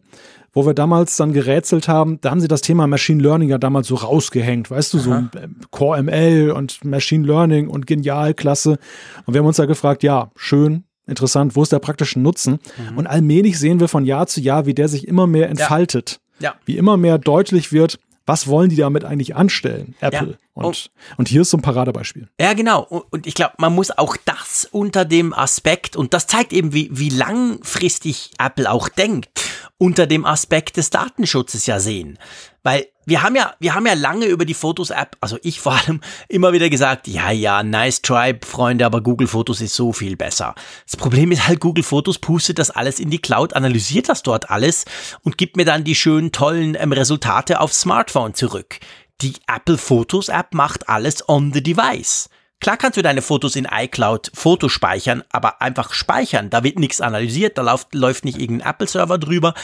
wo 0.52 0.66
wir 0.66 0.74
damals 0.74 1.16
dann 1.16 1.32
gerätselt 1.32 1.88
haben, 1.88 2.20
da 2.20 2.30
haben 2.30 2.40
sie 2.40 2.48
das 2.48 2.60
Thema 2.60 2.86
Machine 2.86 3.22
Learning 3.22 3.48
ja 3.48 3.58
damals 3.58 3.88
so 3.88 3.94
rausgehängt, 3.94 4.70
weißt 4.70 4.94
du, 4.94 4.98
so 4.98 5.24
Core 5.70 6.02
ML 6.02 6.50
und 6.50 6.84
Machine 6.84 7.26
Learning 7.26 7.68
und 7.68 7.86
genial, 7.86 8.34
klasse. 8.34 8.78
Und 9.24 9.34
wir 9.34 9.40
haben 9.40 9.46
uns 9.46 9.56
ja 9.56 9.64
gefragt, 9.64 10.02
ja, 10.02 10.30
schön, 10.36 10.84
interessant, 11.06 11.56
wo 11.56 11.62
ist 11.62 11.72
der 11.72 11.78
praktische 11.78 12.20
Nutzen? 12.20 12.58
Mhm. 12.90 12.98
Und 12.98 13.06
allmählich 13.06 13.58
sehen 13.58 13.80
wir 13.80 13.88
von 13.88 14.04
Jahr 14.04 14.26
zu 14.26 14.40
Jahr, 14.40 14.66
wie 14.66 14.74
der 14.74 14.88
sich 14.88 15.08
immer 15.08 15.26
mehr 15.26 15.48
entfaltet. 15.48 16.20
Ja. 16.38 16.50
ja. 16.50 16.54
Wie 16.66 16.76
immer 16.76 16.96
mehr 16.96 17.18
deutlich 17.18 17.72
wird, 17.72 17.98
was 18.26 18.46
wollen 18.46 18.70
die 18.70 18.76
damit 18.76 19.04
eigentlich 19.04 19.34
anstellen, 19.34 19.94
Apple? 20.00 20.28
Ja. 20.28 20.36
Und, 20.54 20.64
und, 20.64 20.90
und, 21.16 21.28
hier 21.28 21.42
ist 21.42 21.50
so 21.50 21.56
ein 21.56 21.62
Paradebeispiel. 21.62 22.28
Ja, 22.38 22.52
genau. 22.52 22.82
Und 22.82 23.26
ich 23.26 23.34
glaube, 23.34 23.54
man 23.58 23.74
muss 23.74 23.90
auch 23.90 24.16
das 24.24 24.68
unter 24.70 25.04
dem 25.04 25.32
Aspekt, 25.32 25.96
und 25.96 26.14
das 26.14 26.26
zeigt 26.26 26.52
eben, 26.52 26.72
wie, 26.72 26.88
wie 26.92 27.08
langfristig 27.08 28.30
Apple 28.38 28.70
auch 28.70 28.88
denkt, 28.88 29.30
unter 29.78 30.06
dem 30.06 30.24
Aspekt 30.24 30.76
des 30.76 30.90
Datenschutzes 30.90 31.66
ja 31.66 31.80
sehen. 31.80 32.18
Weil 32.62 32.86
wir 33.04 33.22
haben 33.22 33.34
ja, 33.34 33.54
wir 33.58 33.74
haben 33.74 33.86
ja 33.86 33.94
lange 33.94 34.26
über 34.26 34.44
die 34.44 34.54
Fotos-App, 34.54 35.16
also 35.20 35.38
ich 35.42 35.60
vor 35.60 35.72
allem, 35.72 36.00
immer 36.28 36.52
wieder 36.52 36.70
gesagt, 36.70 37.08
ja, 37.08 37.32
ja, 37.32 37.64
nice 37.64 38.00
try, 38.00 38.38
Freunde, 38.44 38.86
aber 38.86 39.00
Google 39.00 39.26
Fotos 39.26 39.60
ist 39.60 39.74
so 39.74 39.92
viel 39.92 40.16
besser. 40.16 40.54
Das 40.86 40.96
Problem 40.96 41.32
ist 41.32 41.48
halt, 41.48 41.58
Google 41.58 41.82
Fotos 41.82 42.18
pustet 42.18 42.58
das 42.60 42.70
alles 42.70 43.00
in 43.00 43.10
die 43.10 43.20
Cloud, 43.20 43.54
analysiert 43.54 44.08
das 44.08 44.22
dort 44.22 44.50
alles 44.50 44.84
und 45.22 45.36
gibt 45.36 45.56
mir 45.56 45.64
dann 45.64 45.82
die 45.82 45.96
schönen, 45.96 46.30
tollen 46.30 46.76
ähm, 46.78 46.92
Resultate 46.92 47.60
aufs 47.60 47.80
Smartphone 47.80 48.34
zurück. 48.34 48.78
Die 49.20 49.34
Apple 49.48 49.78
Fotos 49.78 50.28
App 50.28 50.54
macht 50.54 50.88
alles 50.88 51.28
on 51.28 51.52
the 51.52 51.62
device. 51.62 52.28
Klar 52.62 52.76
kannst 52.76 52.96
du 52.96 53.02
deine 53.02 53.22
Fotos 53.22 53.56
in 53.56 53.66
iCloud 53.68 54.30
Fotos 54.34 54.70
speichern, 54.70 55.24
aber 55.30 55.60
einfach 55.60 55.92
speichern. 55.92 56.48
Da 56.48 56.62
wird 56.62 56.78
nichts 56.78 57.00
analysiert, 57.00 57.58
da 57.58 57.62
läuft, 57.62 57.92
läuft 57.92 58.24
nicht 58.24 58.38
irgendein 58.38 58.70
Apple-Server 58.70 59.18
drüber 59.18 59.54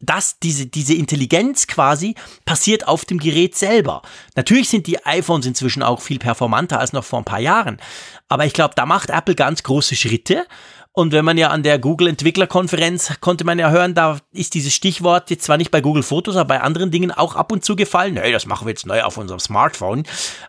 das, 0.00 0.38
diese, 0.38 0.66
diese 0.66 0.94
Intelligenz 0.94 1.66
quasi 1.66 2.14
passiert 2.44 2.86
auf 2.86 3.04
dem 3.04 3.18
Gerät 3.18 3.54
selber. 3.54 4.02
Natürlich 4.36 4.68
sind 4.68 4.86
die 4.86 5.04
iPhones 5.04 5.46
inzwischen 5.46 5.82
auch 5.82 6.00
viel 6.00 6.18
performanter 6.18 6.78
als 6.78 6.92
noch 6.92 7.04
vor 7.04 7.20
ein 7.20 7.24
paar 7.24 7.40
Jahren. 7.40 7.80
Aber 8.28 8.44
ich 8.44 8.52
glaube, 8.52 8.74
da 8.76 8.86
macht 8.86 9.10
Apple 9.10 9.34
ganz 9.34 9.62
große 9.62 9.96
Schritte 9.96 10.46
und 10.96 11.10
wenn 11.10 11.24
man 11.24 11.36
ja 11.36 11.48
an 11.48 11.64
der 11.64 11.80
Google 11.80 12.06
Entwicklerkonferenz 12.06 13.14
konnte 13.20 13.44
man 13.44 13.58
ja 13.58 13.70
hören, 13.70 13.94
da 13.94 14.20
ist 14.30 14.54
dieses 14.54 14.72
Stichwort 14.72 15.28
jetzt 15.28 15.42
zwar 15.44 15.56
nicht 15.56 15.72
bei 15.72 15.80
Google 15.80 16.04
Fotos, 16.04 16.36
aber 16.36 16.46
bei 16.46 16.60
anderen 16.60 16.92
Dingen 16.92 17.10
auch 17.10 17.34
ab 17.34 17.50
und 17.50 17.64
zu 17.64 17.74
gefallen. 17.74 18.14
Nee, 18.14 18.30
das 18.30 18.46
machen 18.46 18.64
wir 18.64 18.70
jetzt 18.70 18.86
neu 18.86 19.02
auf 19.02 19.18
unserem 19.18 19.40
Smartphone. 19.40 20.04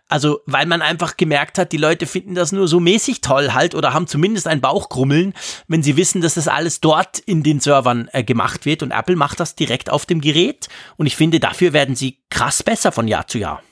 Also, 0.07 0.41
weil 0.45 0.67
man 0.67 0.83
einfach 0.83 1.17
gemerkt 1.17 1.57
hat, 1.57 1.71
die 1.71 1.77
Leute 1.77 2.05
finden 2.05 2.35
das 2.35 2.51
nur 2.51 2.67
so 2.67 2.79
mäßig 2.79 3.21
toll 3.21 3.53
halt 3.53 3.73
oder 3.73 3.93
haben 3.93 4.05
zumindest 4.05 4.47
ein 4.47 4.61
Bauchkrummeln, 4.61 5.33
wenn 5.67 5.81
sie 5.81 5.97
wissen, 5.97 6.21
dass 6.21 6.35
das 6.35 6.47
alles 6.47 6.79
dort 6.79 7.17
in 7.17 7.41
den 7.41 7.59
Servern 7.59 8.07
äh, 8.13 8.23
gemacht 8.23 8.67
wird 8.67 8.83
und 8.83 8.91
Apple 8.91 9.15
macht 9.15 9.39
das 9.39 9.55
direkt 9.55 9.89
auf 9.89 10.05
dem 10.05 10.21
Gerät 10.21 10.67
und 10.95 11.07
ich 11.07 11.15
finde, 11.15 11.39
dafür 11.39 11.73
werden 11.73 11.95
sie 11.95 12.19
krass 12.29 12.61
besser 12.61 12.91
von 12.91 13.07
Jahr 13.07 13.25
zu 13.25 13.39
Jahr. 13.39 13.63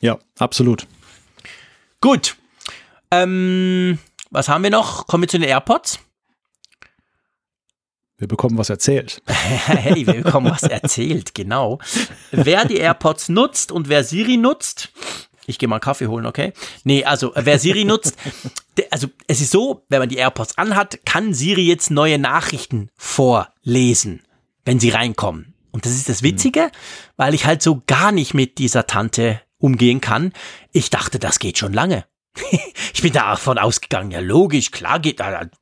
Ja, 0.00 0.18
absolut. 0.38 0.86
Gut. 2.00 2.36
Ähm, 3.10 3.98
was 4.36 4.50
haben 4.50 4.62
wir 4.62 4.70
noch? 4.70 5.06
Kommen 5.06 5.22
wir 5.22 5.28
zu 5.28 5.38
den 5.38 5.48
AirPods. 5.48 5.98
Wir 8.18 8.28
bekommen 8.28 8.58
was 8.58 8.68
erzählt. 8.68 9.22
hey, 9.26 10.06
wir 10.06 10.22
bekommen 10.22 10.50
was 10.50 10.62
erzählt, 10.62 11.34
genau. 11.34 11.78
Wer 12.32 12.66
die 12.66 12.76
AirPods 12.76 13.30
nutzt 13.30 13.72
und 13.72 13.88
wer 13.88 14.04
Siri 14.04 14.36
nutzt, 14.36 14.90
ich 15.46 15.58
gehe 15.58 15.68
mal 15.68 15.76
einen 15.76 15.80
Kaffee 15.80 16.06
holen, 16.06 16.26
okay? 16.26 16.52
Nee, 16.84 17.04
also 17.04 17.32
wer 17.34 17.58
Siri 17.58 17.84
nutzt, 17.84 18.16
also 18.90 19.08
es 19.26 19.40
ist 19.40 19.52
so, 19.52 19.84
wenn 19.88 20.00
man 20.00 20.08
die 20.10 20.16
AirPods 20.16 20.58
anhat, 20.58 21.04
kann 21.06 21.32
Siri 21.32 21.66
jetzt 21.66 21.90
neue 21.90 22.18
Nachrichten 22.18 22.90
vorlesen, 22.96 24.22
wenn 24.66 24.80
sie 24.80 24.90
reinkommen. 24.90 25.54
Und 25.70 25.86
das 25.86 25.92
ist 25.92 26.10
das 26.10 26.22
Witzige, 26.22 26.70
weil 27.16 27.32
ich 27.32 27.46
halt 27.46 27.62
so 27.62 27.82
gar 27.86 28.12
nicht 28.12 28.34
mit 28.34 28.58
dieser 28.58 28.86
Tante 28.86 29.40
umgehen 29.56 30.02
kann. 30.02 30.32
Ich 30.72 30.90
dachte, 30.90 31.18
das 31.18 31.38
geht 31.38 31.56
schon 31.56 31.72
lange. 31.72 32.04
ich 32.94 33.02
bin 33.02 33.12
davon 33.12 33.58
ausgegangen, 33.58 34.10
ja 34.10 34.20
logisch, 34.20 34.70
klar 34.70 35.00
geht, 35.00 35.20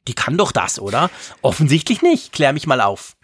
die 0.08 0.14
kann 0.14 0.36
doch 0.36 0.52
das, 0.52 0.78
oder? 0.80 1.10
Offensichtlich 1.42 2.02
nicht. 2.02 2.32
Klär 2.32 2.52
mich 2.52 2.66
mal 2.66 2.80
auf. 2.80 3.16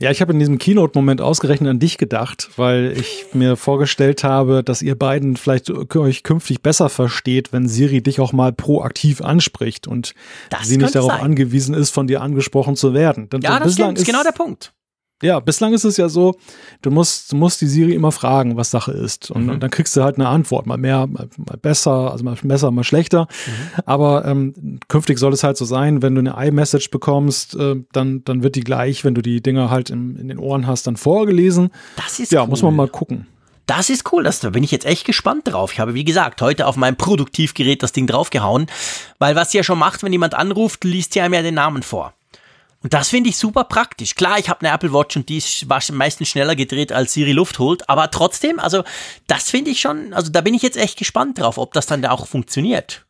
Ja, 0.00 0.12
ich 0.12 0.20
habe 0.20 0.32
in 0.32 0.38
diesem 0.38 0.58
Keynote-Moment 0.58 1.20
ausgerechnet 1.20 1.70
an 1.70 1.80
dich 1.80 1.98
gedacht, 1.98 2.50
weil 2.54 2.94
ich 2.96 3.26
mir 3.32 3.56
vorgestellt 3.56 4.22
habe, 4.22 4.62
dass 4.62 4.80
ihr 4.80 4.96
beiden 4.96 5.36
vielleicht 5.36 5.70
euch 5.70 6.22
künftig 6.22 6.62
besser 6.62 6.88
versteht, 6.88 7.52
wenn 7.52 7.66
Siri 7.66 8.00
dich 8.00 8.20
auch 8.20 8.32
mal 8.32 8.52
proaktiv 8.52 9.20
anspricht 9.22 9.88
und 9.88 10.14
das 10.50 10.68
sie 10.68 10.76
nicht 10.76 10.94
darauf 10.94 11.10
sein. 11.10 11.22
angewiesen 11.22 11.74
ist, 11.74 11.90
von 11.90 12.06
dir 12.06 12.22
angesprochen 12.22 12.76
zu 12.76 12.94
werden. 12.94 13.28
Denn 13.28 13.40
ja, 13.40 13.58
das 13.58 13.74
stimmt, 13.74 13.98
ist 13.98 14.06
genau 14.06 14.22
der 14.22 14.30
Punkt. 14.30 14.72
Ja, 15.22 15.40
bislang 15.40 15.72
ist 15.72 15.84
es 15.84 15.96
ja 15.96 16.08
so, 16.08 16.36
du 16.80 16.90
musst, 16.90 17.32
du 17.32 17.36
musst 17.36 17.60
die 17.60 17.66
Siri 17.66 17.94
immer 17.94 18.12
fragen, 18.12 18.56
was 18.56 18.70
Sache 18.70 18.92
ist. 18.92 19.30
Und, 19.30 19.44
mhm. 19.44 19.50
und 19.50 19.62
dann 19.62 19.70
kriegst 19.70 19.96
du 19.96 20.02
halt 20.02 20.14
eine 20.14 20.28
Antwort, 20.28 20.66
mal 20.66 20.76
mehr, 20.76 21.08
mal, 21.08 21.28
mal 21.36 21.56
besser, 21.56 22.12
also 22.12 22.24
mal 22.24 22.36
besser, 22.40 22.70
mal 22.70 22.84
schlechter. 22.84 23.22
Mhm. 23.46 23.82
Aber 23.84 24.24
ähm, 24.24 24.78
künftig 24.86 25.18
soll 25.18 25.32
es 25.32 25.42
halt 25.42 25.56
so 25.56 25.64
sein, 25.64 26.02
wenn 26.02 26.14
du 26.14 26.20
eine 26.20 26.46
iMessage 26.46 26.90
bekommst, 26.90 27.56
äh, 27.56 27.76
dann, 27.92 28.22
dann 28.24 28.42
wird 28.44 28.54
die 28.54 28.60
gleich, 28.60 29.04
wenn 29.04 29.14
du 29.14 29.22
die 29.22 29.42
Dinger 29.42 29.70
halt 29.70 29.90
in, 29.90 30.16
in 30.16 30.28
den 30.28 30.38
Ohren 30.38 30.66
hast, 30.68 30.86
dann 30.86 30.96
vorgelesen. 30.96 31.70
Das 31.96 32.20
ist 32.20 32.30
Ja, 32.30 32.42
cool. 32.42 32.48
muss 32.48 32.62
man 32.62 32.76
mal 32.76 32.88
gucken. 32.88 33.26
Das 33.68 33.90
ist 33.90 34.10
cool, 34.12 34.22
das, 34.22 34.40
da 34.40 34.48
bin 34.48 34.64
ich 34.64 34.70
jetzt 34.70 34.86
echt 34.86 35.04
gespannt 35.04 35.42
drauf. 35.44 35.74
Ich 35.74 35.80
habe, 35.80 35.92
wie 35.92 36.04
gesagt, 36.04 36.40
heute 36.40 36.66
auf 36.66 36.76
meinem 36.76 36.96
Produktivgerät 36.96 37.82
das 37.82 37.92
Ding 37.92 38.06
draufgehauen, 38.06 38.66
weil 39.18 39.36
was 39.36 39.50
sie 39.50 39.58
ja 39.58 39.62
schon 39.62 39.78
macht, 39.78 40.02
wenn 40.02 40.10
jemand 40.10 40.32
anruft, 40.32 40.84
liest 40.84 41.12
sie 41.12 41.20
einem 41.20 41.34
ja 41.34 41.42
den 41.42 41.56
Namen 41.56 41.82
vor. 41.82 42.14
Und 42.82 42.94
das 42.94 43.08
finde 43.08 43.30
ich 43.30 43.36
super 43.36 43.64
praktisch. 43.64 44.14
Klar, 44.14 44.38
ich 44.38 44.48
habe 44.48 44.60
eine 44.60 44.72
Apple 44.72 44.92
Watch 44.92 45.16
und 45.16 45.28
die 45.28 45.38
ist 45.38 45.66
meistens 45.92 46.28
schneller 46.28 46.54
gedreht, 46.54 46.92
als 46.92 47.12
Siri 47.12 47.32
Luft 47.32 47.58
holt. 47.58 47.88
Aber 47.88 48.10
trotzdem, 48.10 48.60
also 48.60 48.84
das 49.26 49.50
finde 49.50 49.72
ich 49.72 49.80
schon, 49.80 50.12
also 50.12 50.30
da 50.30 50.40
bin 50.40 50.54
ich 50.54 50.62
jetzt 50.62 50.76
echt 50.76 50.96
gespannt 50.96 51.38
drauf, 51.38 51.58
ob 51.58 51.72
das 51.72 51.86
dann 51.86 52.02
da 52.02 52.10
auch 52.12 52.26
funktioniert. 52.26 53.06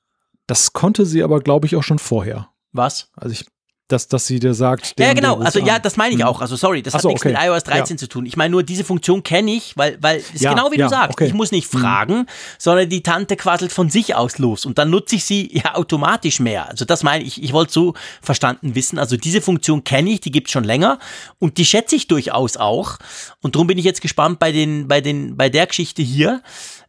Das 0.46 0.72
konnte 0.72 1.04
sie 1.04 1.22
aber, 1.22 1.40
glaube 1.40 1.66
ich, 1.66 1.76
auch 1.76 1.82
schon 1.82 1.98
vorher. 1.98 2.48
Was? 2.72 3.10
Also 3.14 3.32
ich 3.32 3.46
dass, 3.88 4.06
dass 4.06 4.26
sie 4.26 4.38
dir 4.38 4.52
sagt. 4.52 4.94
Ja, 4.98 5.14
genau. 5.14 5.38
Also, 5.40 5.60
ja, 5.60 5.78
das 5.78 5.96
meine 5.96 6.14
ich 6.14 6.22
auch. 6.22 6.42
Also, 6.42 6.56
sorry, 6.56 6.82
das 6.82 6.92
hat 6.92 7.00
so, 7.00 7.08
nichts 7.08 7.24
okay. 7.24 7.32
mit 7.32 7.42
iOS 7.42 7.64
13 7.64 7.96
ja. 7.96 7.98
zu 7.98 8.06
tun. 8.06 8.26
Ich 8.26 8.36
meine 8.36 8.52
nur, 8.52 8.62
diese 8.62 8.84
Funktion 8.84 9.22
kenne 9.22 9.50
ich, 9.52 9.76
weil, 9.76 9.96
weil, 10.00 10.18
ist 10.18 10.40
ja, 10.40 10.52
genau 10.52 10.70
wie 10.70 10.78
ja, 10.78 10.86
du 10.86 10.90
sagst. 10.90 11.12
Okay. 11.12 11.26
Ich 11.26 11.32
muss 11.32 11.50
nicht 11.50 11.72
mhm. 11.72 11.78
fragen, 11.78 12.14
mhm. 12.18 12.26
sondern 12.58 12.88
die 12.90 13.02
Tante 13.02 13.36
quasselt 13.36 13.72
von 13.72 13.88
sich 13.88 14.14
aus 14.14 14.38
los. 14.38 14.66
Und 14.66 14.76
dann 14.76 14.90
nutze 14.90 15.16
ich 15.16 15.24
sie 15.24 15.50
ja 15.56 15.74
automatisch 15.74 16.38
mehr. 16.38 16.68
Also, 16.68 16.84
das 16.84 17.02
meine 17.02 17.24
ich. 17.24 17.42
Ich 17.42 17.52
wollte 17.54 17.72
so 17.72 17.94
verstanden 18.20 18.74
wissen. 18.74 18.98
Also, 18.98 19.16
diese 19.16 19.40
Funktion 19.40 19.84
kenne 19.84 20.10
ich, 20.10 20.20
die 20.20 20.30
gibt 20.30 20.48
es 20.48 20.52
schon 20.52 20.64
länger. 20.64 20.98
Und 21.38 21.56
die 21.56 21.64
schätze 21.64 21.96
ich 21.96 22.08
durchaus 22.08 22.58
auch. 22.58 22.98
Und 23.40 23.54
darum 23.54 23.66
bin 23.66 23.78
ich 23.78 23.84
jetzt 23.84 24.02
gespannt 24.02 24.38
bei 24.38 24.52
den, 24.52 24.86
bei 24.86 25.00
den, 25.00 25.36
bei 25.36 25.48
der 25.48 25.66
Geschichte 25.66 26.02
hier. 26.02 26.42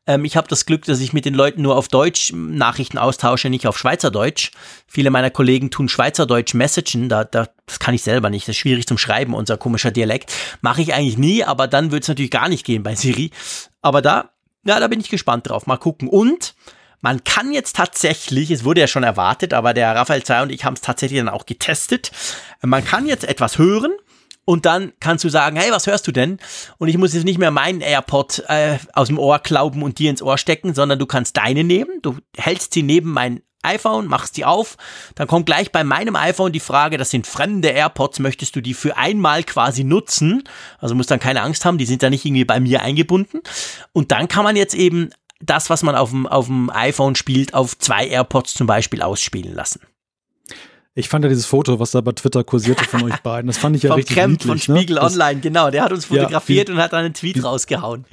Ähm, 0.09 0.25
ich 0.25 0.35
habe 0.35 0.47
das 0.47 0.65
Glück, 0.65 0.85
dass 0.85 1.01
ich 1.01 1.13
mit 1.13 1.25
den 1.25 1.35
Leuten 1.35 1.61
nur 1.61 1.77
auf 1.77 1.87
Deutsch 1.87 2.33
Nachrichten 2.33 2.97
austausche, 2.97 3.51
nicht 3.51 3.67
auf 3.67 3.77
Schweizerdeutsch. 3.77 4.49
Viele 4.87 5.11
meiner 5.11 5.29
Kollegen 5.29 5.69
tun 5.69 5.87
Schweizerdeutsch 5.87 6.55
messagen, 6.55 7.09
da, 7.09 7.23
da, 7.23 7.47
das 7.67 7.79
kann 7.79 7.93
ich 7.93 8.01
selber 8.01 8.31
nicht, 8.31 8.47
das 8.47 8.55
ist 8.55 8.59
schwierig 8.59 8.87
zum 8.87 8.97
Schreiben, 8.97 9.35
unser 9.35 9.57
komischer 9.57 9.91
Dialekt. 9.91 10.33
Mache 10.61 10.81
ich 10.81 10.95
eigentlich 10.95 11.19
nie, 11.19 11.43
aber 11.43 11.67
dann 11.67 11.91
wird 11.91 12.03
es 12.03 12.07
natürlich 12.09 12.31
gar 12.31 12.49
nicht 12.49 12.65
gehen 12.65 12.81
bei 12.81 12.95
Siri. 12.95 13.29
Aber 13.83 14.01
da, 14.01 14.31
ja, 14.65 14.79
da 14.79 14.87
bin 14.87 14.99
ich 14.99 15.09
gespannt 15.09 15.47
drauf. 15.47 15.67
Mal 15.67 15.77
gucken. 15.77 16.07
Und 16.07 16.55
man 17.01 17.23
kann 17.23 17.53
jetzt 17.53 17.75
tatsächlich, 17.75 18.49
es 18.49 18.63
wurde 18.63 18.81
ja 18.81 18.87
schon 18.87 19.03
erwartet, 19.03 19.53
aber 19.53 19.75
der 19.75 19.95
Raphael 19.95 20.23
Zei 20.23 20.41
und 20.41 20.51
ich 20.51 20.65
haben 20.65 20.73
es 20.73 20.81
tatsächlich 20.81 21.19
dann 21.19 21.29
auch 21.29 21.45
getestet. 21.45 22.11
Man 22.63 22.83
kann 22.83 23.05
jetzt 23.05 23.25
etwas 23.25 23.59
hören 23.59 23.91
und 24.49 24.65
dann 24.65 24.93
kannst 24.99 25.23
du 25.23 25.29
sagen, 25.29 25.57
hey, 25.57 25.71
was 25.71 25.85
hörst 25.85 26.07
du 26.07 26.11
denn? 26.11 26.39
Und 26.79 26.87
ich 26.87 26.97
muss 26.97 27.13
jetzt 27.13 27.23
nicht 27.23 27.37
mehr 27.37 27.51
meinen 27.51 27.81
AirPod 27.81 28.45
äh, 28.47 28.79
aus 28.93 29.05
dem 29.05 29.19
Ohr 29.19 29.37
klauben 29.37 29.83
und 29.83 29.99
dir 29.99 30.09
ins 30.09 30.23
Ohr 30.23 30.39
stecken, 30.39 30.73
sondern 30.73 30.97
du 30.97 31.05
kannst 31.05 31.37
deine 31.37 31.63
nehmen. 31.63 31.99
Du 32.01 32.17
hältst 32.35 32.73
sie 32.73 32.81
neben 32.81 33.11
mein 33.11 33.43
iPhone, 33.61 34.07
machst 34.07 34.37
die 34.37 34.45
auf, 34.45 34.77
dann 35.13 35.27
kommt 35.27 35.45
gleich 35.45 35.71
bei 35.71 35.83
meinem 35.83 36.15
iPhone 36.15 36.51
die 36.51 36.59
Frage, 36.59 36.97
das 36.97 37.11
sind 37.11 37.27
fremde 37.27 37.67
AirPods, 37.67 38.17
möchtest 38.17 38.55
du 38.55 38.61
die 38.61 38.73
für 38.73 38.97
einmal 38.97 39.43
quasi 39.43 39.83
nutzen? 39.83 40.43
Also 40.79 40.95
musst 40.95 41.11
dann 41.11 41.19
keine 41.19 41.43
Angst 41.43 41.63
haben, 41.63 41.77
die 41.77 41.85
sind 41.85 42.01
da 42.01 42.09
nicht 42.09 42.25
irgendwie 42.25 42.45
bei 42.45 42.59
mir 42.59 42.81
eingebunden. 42.81 43.41
Und 43.93 44.11
dann 44.11 44.27
kann 44.27 44.45
man 44.45 44.55
jetzt 44.55 44.73
eben 44.73 45.11
das, 45.39 45.69
was 45.69 45.83
man 45.83 45.93
auf 45.93 46.09
dem, 46.09 46.25
auf 46.25 46.47
dem 46.47 46.71
iPhone 46.71 47.13
spielt, 47.13 47.53
auf 47.53 47.77
zwei 47.77 48.07
AirPods 48.07 48.55
zum 48.55 48.65
Beispiel 48.65 49.03
ausspielen 49.03 49.53
lassen. 49.53 49.81
Ich 50.99 51.07
fand 51.07 51.23
ja 51.23 51.29
dieses 51.29 51.45
Foto, 51.45 51.79
was 51.79 51.91
da 51.91 52.01
bei 52.01 52.11
Twitter 52.11 52.43
kursierte 52.43 52.83
von 52.83 53.03
euch 53.03 53.15
beiden, 53.21 53.47
das 53.47 53.57
fand 53.57 53.73
ich 53.73 53.83
ja 53.83 53.91
Vom 53.91 53.97
richtig 53.97 54.17
Kremp 54.17 54.31
niedlich. 54.33 54.47
von 54.47 54.59
Spiegel 54.59 54.95
ne? 54.95 55.01
Online, 55.01 55.39
genau. 55.39 55.71
Der 55.71 55.83
hat 55.83 55.93
uns 55.93 56.05
fotografiert 56.05 56.67
ja, 56.67 56.73
wie, 56.73 56.77
und 56.77 56.83
hat 56.83 56.93
einen 56.93 57.13
Tweet 57.13 57.37
wie, 57.37 57.39
rausgehauen. 57.39 58.03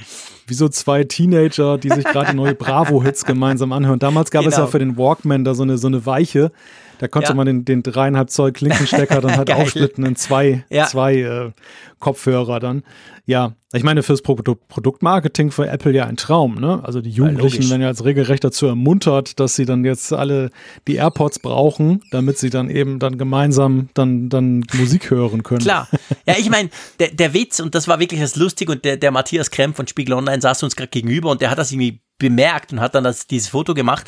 Wie 0.46 0.54
so 0.54 0.68
zwei 0.68 1.02
Teenager, 1.02 1.78
die 1.78 1.90
sich 1.90 2.04
gerade 2.04 2.36
neue 2.36 2.54
Bravo-Hits 2.54 3.24
gemeinsam 3.24 3.72
anhören. 3.72 3.98
Damals 3.98 4.30
gab 4.30 4.42
genau. 4.42 4.50
es 4.50 4.54
ja 4.54 4.60
genau. 4.60 4.70
für 4.70 4.78
den 4.78 4.96
Walkman 4.96 5.44
da 5.44 5.54
so 5.54 5.64
eine, 5.64 5.78
so 5.78 5.88
eine 5.88 6.06
Weiche, 6.06 6.52
da 6.98 7.08
konnte 7.08 7.30
ja. 7.30 7.34
man 7.34 7.46
den, 7.46 7.64
den 7.64 7.82
dreieinhalb 7.82 8.30
Zoll 8.30 8.52
Klinkenstecker 8.52 9.20
dann 9.20 9.36
halt 9.36 9.50
aufsplitten 9.50 10.04
in 10.04 10.16
zwei, 10.16 10.64
ja. 10.70 10.86
zwei 10.86 11.16
äh, 11.16 11.50
Kopfhörer 11.98 12.60
dann. 12.60 12.82
Ja, 13.28 13.56
ich 13.72 13.82
meine, 13.82 14.04
fürs 14.04 14.22
Pro 14.22 14.36
Produktmarketing 14.36 15.50
für 15.50 15.66
Apple 15.66 15.92
ja 15.92 16.06
ein 16.06 16.16
Traum, 16.16 16.60
ne? 16.60 16.80
Also 16.84 17.00
die 17.00 17.10
Jugendlichen 17.10 17.62
ja, 17.62 17.70
werden 17.70 17.82
ja 17.82 17.88
als 17.88 18.04
regelrecht 18.04 18.44
dazu 18.44 18.66
ermuntert, 18.66 19.40
dass 19.40 19.56
sie 19.56 19.64
dann 19.64 19.84
jetzt 19.84 20.12
alle 20.12 20.50
die 20.86 20.94
AirPods 20.94 21.40
brauchen, 21.40 22.02
damit 22.12 22.38
sie 22.38 22.50
dann 22.50 22.70
eben 22.70 23.00
dann 23.00 23.18
gemeinsam 23.18 23.88
dann, 23.94 24.28
dann 24.28 24.64
Musik 24.74 25.10
hören 25.10 25.42
können. 25.42 25.62
Klar. 25.62 25.88
Ja, 26.26 26.36
ich 26.38 26.48
meine, 26.50 26.70
der, 27.00 27.08
der 27.08 27.34
Witz, 27.34 27.58
und 27.58 27.74
das 27.74 27.88
war 27.88 27.98
wirklich 27.98 28.20
das 28.20 28.36
Lustige, 28.36 28.72
und 28.72 28.84
der, 28.84 28.96
der 28.96 29.10
Matthias 29.10 29.50
Kremp 29.50 29.74
von 29.74 29.88
Spiegel 29.88 30.14
Online 30.14 30.40
saß 30.40 30.62
uns 30.62 30.76
gerade 30.76 30.90
gegenüber 30.90 31.30
und 31.30 31.40
der 31.40 31.50
hat 31.50 31.58
das 31.58 31.72
irgendwie 31.72 32.00
bemerkt 32.18 32.72
und 32.72 32.80
hat 32.80 32.94
dann 32.94 33.04
das, 33.04 33.26
dieses 33.26 33.48
Foto 33.48 33.74
gemacht. 33.74 34.06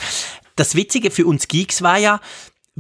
Das 0.54 0.76
Witzige 0.76 1.10
für 1.10 1.26
uns 1.26 1.48
Geeks 1.48 1.82
war 1.82 1.98
ja, 1.98 2.20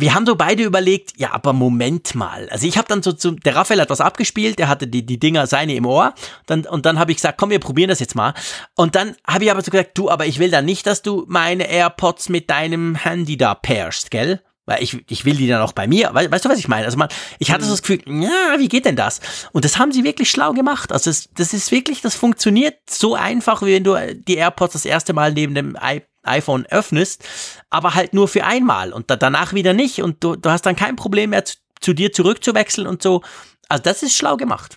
wir 0.00 0.14
haben 0.14 0.26
so 0.26 0.36
beide 0.36 0.62
überlegt, 0.62 1.14
ja, 1.16 1.32
aber 1.32 1.52
Moment 1.52 2.14
mal. 2.14 2.48
Also 2.50 2.68
ich 2.68 2.78
habe 2.78 2.86
dann 2.86 3.02
so, 3.02 3.12
so, 3.16 3.32
der 3.32 3.56
Raphael 3.56 3.80
hat 3.80 3.90
was 3.90 4.00
abgespielt, 4.00 4.58
der 4.60 4.68
hatte 4.68 4.86
die, 4.86 5.04
die 5.04 5.18
Dinger 5.18 5.48
seine 5.48 5.74
im 5.74 5.86
Ohr. 5.86 6.14
Dann, 6.46 6.66
und 6.66 6.86
dann 6.86 7.00
habe 7.00 7.10
ich 7.10 7.16
gesagt, 7.16 7.36
komm, 7.36 7.50
wir 7.50 7.58
probieren 7.58 7.88
das 7.88 7.98
jetzt 7.98 8.14
mal. 8.14 8.32
Und 8.76 8.94
dann 8.94 9.16
habe 9.26 9.44
ich 9.44 9.50
aber 9.50 9.60
so 9.60 9.72
gesagt, 9.72 9.98
du, 9.98 10.08
aber 10.08 10.26
ich 10.26 10.38
will 10.38 10.52
dann 10.52 10.64
nicht, 10.64 10.86
dass 10.86 11.02
du 11.02 11.24
meine 11.26 11.68
AirPods 11.68 12.28
mit 12.28 12.48
deinem 12.48 12.94
Handy 12.94 13.36
da 13.36 13.56
pairst, 13.56 14.12
gell? 14.12 14.40
Weil 14.68 14.82
ich, 14.82 15.02
ich 15.08 15.24
will 15.24 15.34
die 15.34 15.48
dann 15.48 15.62
auch 15.62 15.72
bei 15.72 15.86
mir. 15.86 16.10
Weißt 16.12 16.44
du, 16.44 16.50
was 16.50 16.58
ich 16.58 16.68
meine? 16.68 16.84
Also 16.84 16.98
man, 16.98 17.08
ich 17.38 17.50
hatte 17.50 17.64
so 17.64 17.70
das 17.70 17.80
Gefühl, 17.80 18.02
ja, 18.06 18.58
wie 18.58 18.68
geht 18.68 18.84
denn 18.84 18.96
das? 18.96 19.20
Und 19.52 19.64
das 19.64 19.78
haben 19.78 19.92
sie 19.92 20.04
wirklich 20.04 20.30
schlau 20.30 20.52
gemacht. 20.52 20.92
Also 20.92 21.08
das, 21.08 21.30
das 21.34 21.54
ist 21.54 21.72
wirklich, 21.72 22.02
das 22.02 22.14
funktioniert 22.14 22.76
so 22.86 23.14
einfach, 23.14 23.62
wie 23.62 23.72
wenn 23.72 23.84
du 23.84 23.96
die 24.14 24.34
AirPods 24.34 24.74
das 24.74 24.84
erste 24.84 25.14
Mal 25.14 25.32
neben 25.32 25.54
dem 25.54 25.74
iPhone 26.22 26.66
öffnest, 26.66 27.24
aber 27.70 27.94
halt 27.94 28.12
nur 28.12 28.28
für 28.28 28.44
einmal 28.44 28.92
und 28.92 29.08
da, 29.08 29.16
danach 29.16 29.54
wieder 29.54 29.72
nicht 29.72 30.02
und 30.02 30.22
du, 30.22 30.36
du 30.36 30.50
hast 30.50 30.66
dann 30.66 30.76
kein 30.76 30.96
Problem 30.96 31.30
mehr 31.30 31.46
zu, 31.46 31.56
zu 31.80 31.94
dir 31.94 32.12
zurückzuwechseln 32.12 32.86
und 32.86 33.02
so. 33.02 33.22
Also 33.70 33.82
das 33.82 34.02
ist 34.02 34.14
schlau 34.14 34.36
gemacht. 34.36 34.76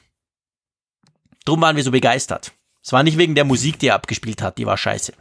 Drum 1.44 1.60
waren 1.60 1.76
wir 1.76 1.84
so 1.84 1.92
begeistert. 1.92 2.54
Es 2.84 2.92
war 2.94 3.04
nicht 3.04 3.20
wegen 3.20 3.36
der 3.36 3.46
Musik, 3.46 3.78
die 3.78 3.88
er 3.88 3.96
abgespielt 3.96 4.42
hat, 4.42 4.58
die 4.58 4.66
war 4.66 4.76
scheiße. 4.76 5.14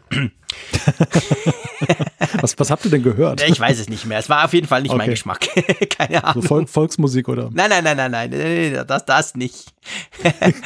was, 2.40 2.58
was 2.58 2.70
habt 2.70 2.86
ihr 2.86 2.90
denn 2.90 3.02
gehört? 3.02 3.42
Ich 3.42 3.60
weiß 3.60 3.78
es 3.78 3.90
nicht 3.90 4.06
mehr. 4.06 4.18
Es 4.18 4.30
war 4.30 4.46
auf 4.46 4.54
jeden 4.54 4.66
Fall 4.66 4.80
nicht 4.80 4.92
okay. 4.92 4.98
mein 4.98 5.10
Geschmack. 5.10 5.46
Keine 5.90 6.24
Ahnung. 6.24 6.42
So 6.42 6.48
Vol 6.48 6.66
Volksmusik 6.66 7.28
oder? 7.28 7.50
Nein, 7.52 7.68
nein, 7.68 7.84
nein, 7.84 7.96
nein, 7.96 8.10
nein, 8.10 8.30
nein, 8.30 8.84
das, 8.86 9.04
das 9.04 9.34
nicht. 9.34 9.74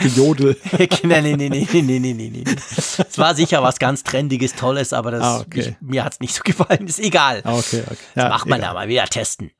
Gejodel. 0.00 0.56
nein, 1.02 1.36
nein, 1.36 1.36
nein, 1.36 1.50
nein, 1.50 1.86
nein, 1.86 2.16
nein, 2.16 2.32
nein. 2.44 2.56
Es 2.56 3.18
war 3.18 3.34
sicher 3.34 3.60
was 3.62 3.80
ganz 3.80 4.04
Trendiges, 4.04 4.54
Tolles, 4.54 4.92
aber 4.92 5.10
das, 5.10 5.22
ah, 5.22 5.40
okay. 5.40 5.60
ich, 5.60 5.74
mir 5.80 6.04
hat 6.04 6.12
es 6.14 6.20
nicht 6.20 6.34
so 6.34 6.42
gefallen. 6.44 6.86
Ist 6.86 7.00
egal. 7.00 7.40
Ah, 7.44 7.58
okay, 7.58 7.82
okay. 7.86 7.96
Ja, 8.14 8.24
das 8.24 8.30
macht 8.30 8.46
man 8.46 8.60
egal. 8.60 8.70
da 8.70 8.74
mal 8.74 8.88
wieder 8.88 9.04
testen. 9.06 9.50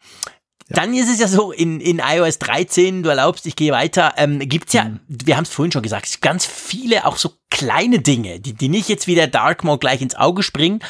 Ja. 0.69 0.77
Dann 0.77 0.95
ist 0.95 1.11
es 1.11 1.21
ja 1.21 1.29
so, 1.29 1.53
in, 1.53 1.81
in 1.81 2.01
iOS 2.03 2.39
13, 2.39 3.03
du 3.03 3.11
erlaubst, 3.11 3.45
ich 3.47 3.55
gehe 3.55 3.73
weiter, 3.73 4.15
ähm, 4.17 4.39
gibt's 4.39 4.73
ja, 4.73 4.85
mhm. 4.85 5.01
wir 5.09 5.37
haben 5.37 5.45
es 5.45 5.51
vorhin 5.51 5.73
schon 5.73 5.83
gesagt, 5.83 6.23
ganz 6.23 6.47
viele 6.47 7.05
auch 7.05 7.19
so 7.19 7.33
kleine 7.51 7.99
Dinge, 7.99 8.41
die, 8.41 8.55
die 8.55 8.71
nicht 8.71 8.89
jetzt 8.89 9.07
wie 9.07 9.15
der 9.15 9.27
Dark 9.27 9.63
Mode 9.63 9.79
gleich 9.79 10.01
ins 10.01 10.15
Auge 10.15 10.43
springen, 10.43 10.81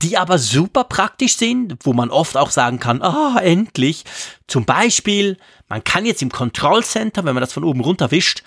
die 0.00 0.16
aber 0.16 0.38
super 0.38 0.84
praktisch 0.84 1.36
sind, 1.36 1.76
wo 1.82 1.92
man 1.92 2.10
oft 2.10 2.36
auch 2.36 2.50
sagen 2.50 2.78
kann, 2.78 3.02
ah, 3.02 3.34
oh, 3.36 3.38
endlich. 3.38 4.04
Zum 4.46 4.64
Beispiel, 4.64 5.36
man 5.68 5.84
kann 5.84 6.06
jetzt 6.06 6.22
im 6.22 6.30
Control 6.30 6.82
Center, 6.82 7.24
wenn 7.24 7.34
man 7.34 7.42
das 7.42 7.52
von 7.52 7.64
oben 7.64 7.80
runter 7.80 8.10
wischt, 8.10 8.42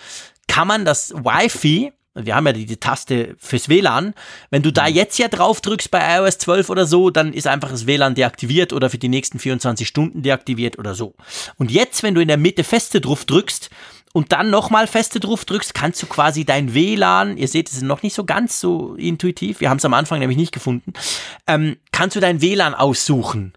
kann 0.48 0.68
man 0.68 0.84
das 0.84 1.14
Wi-Fi 1.14 1.94
wir 2.14 2.36
haben 2.36 2.46
ja 2.46 2.54
die, 2.54 2.66
die, 2.66 2.78
Taste 2.78 3.36
fürs 3.38 3.70
WLAN. 3.70 4.14
Wenn 4.50 4.64
du 4.64 4.72
da 4.72 4.88
mhm. 4.88 4.96
jetzt 4.96 5.18
ja 5.18 5.28
drauf 5.28 5.62
drückst 5.62 5.92
bei 5.92 6.18
iOS 6.18 6.38
12 6.40 6.70
oder 6.70 6.86
so, 6.86 7.10
dann 7.10 7.34
ist 7.34 7.48
einfach 7.48 7.70
das 7.70 7.88
WLAN 7.88 8.16
deaktiviert 8.16 8.74
oder 8.74 8.90
für 8.90 8.98
die 8.98 9.10
nächsten 9.10 9.40
24 9.40 9.88
Stunden 9.88 10.22
deaktiviert 10.22 10.78
oder 10.78 10.96
so. 10.96 11.14
Und 11.58 11.72
jetzt, 11.72 12.04
wenn 12.04 12.16
du 12.16 12.22
in 12.22 12.28
der 12.28 12.38
Mitte 12.38 12.64
feste 12.64 13.02
drauf 13.02 13.26
drückst 13.26 13.70
und 14.14 14.34
dann 14.34 14.50
nochmal 14.50 14.88
feste 14.88 15.20
drauf 15.20 15.46
drückst, 15.46 15.74
kannst 15.74 16.04
du 16.04 16.08
quasi 16.08 16.44
dein 16.44 16.74
WLAN, 16.74 17.38
ihr 17.38 17.48
seht, 17.48 17.70
es 17.70 17.76
ist 17.76 17.84
noch 17.84 18.04
nicht 18.04 18.14
so 18.14 18.26
ganz 18.26 18.60
so 18.60 18.96
intuitiv, 18.96 19.62
wir 19.62 19.70
haben 19.70 19.78
es 19.78 19.86
am 19.86 19.94
Anfang 19.94 20.20
nämlich 20.20 20.38
nicht 20.38 20.52
gefunden, 20.52 20.94
ähm, 21.48 21.78
kannst 21.92 22.18
du 22.18 22.20
dein 22.20 22.42
WLAN 22.42 22.74
aussuchen. 22.74 23.54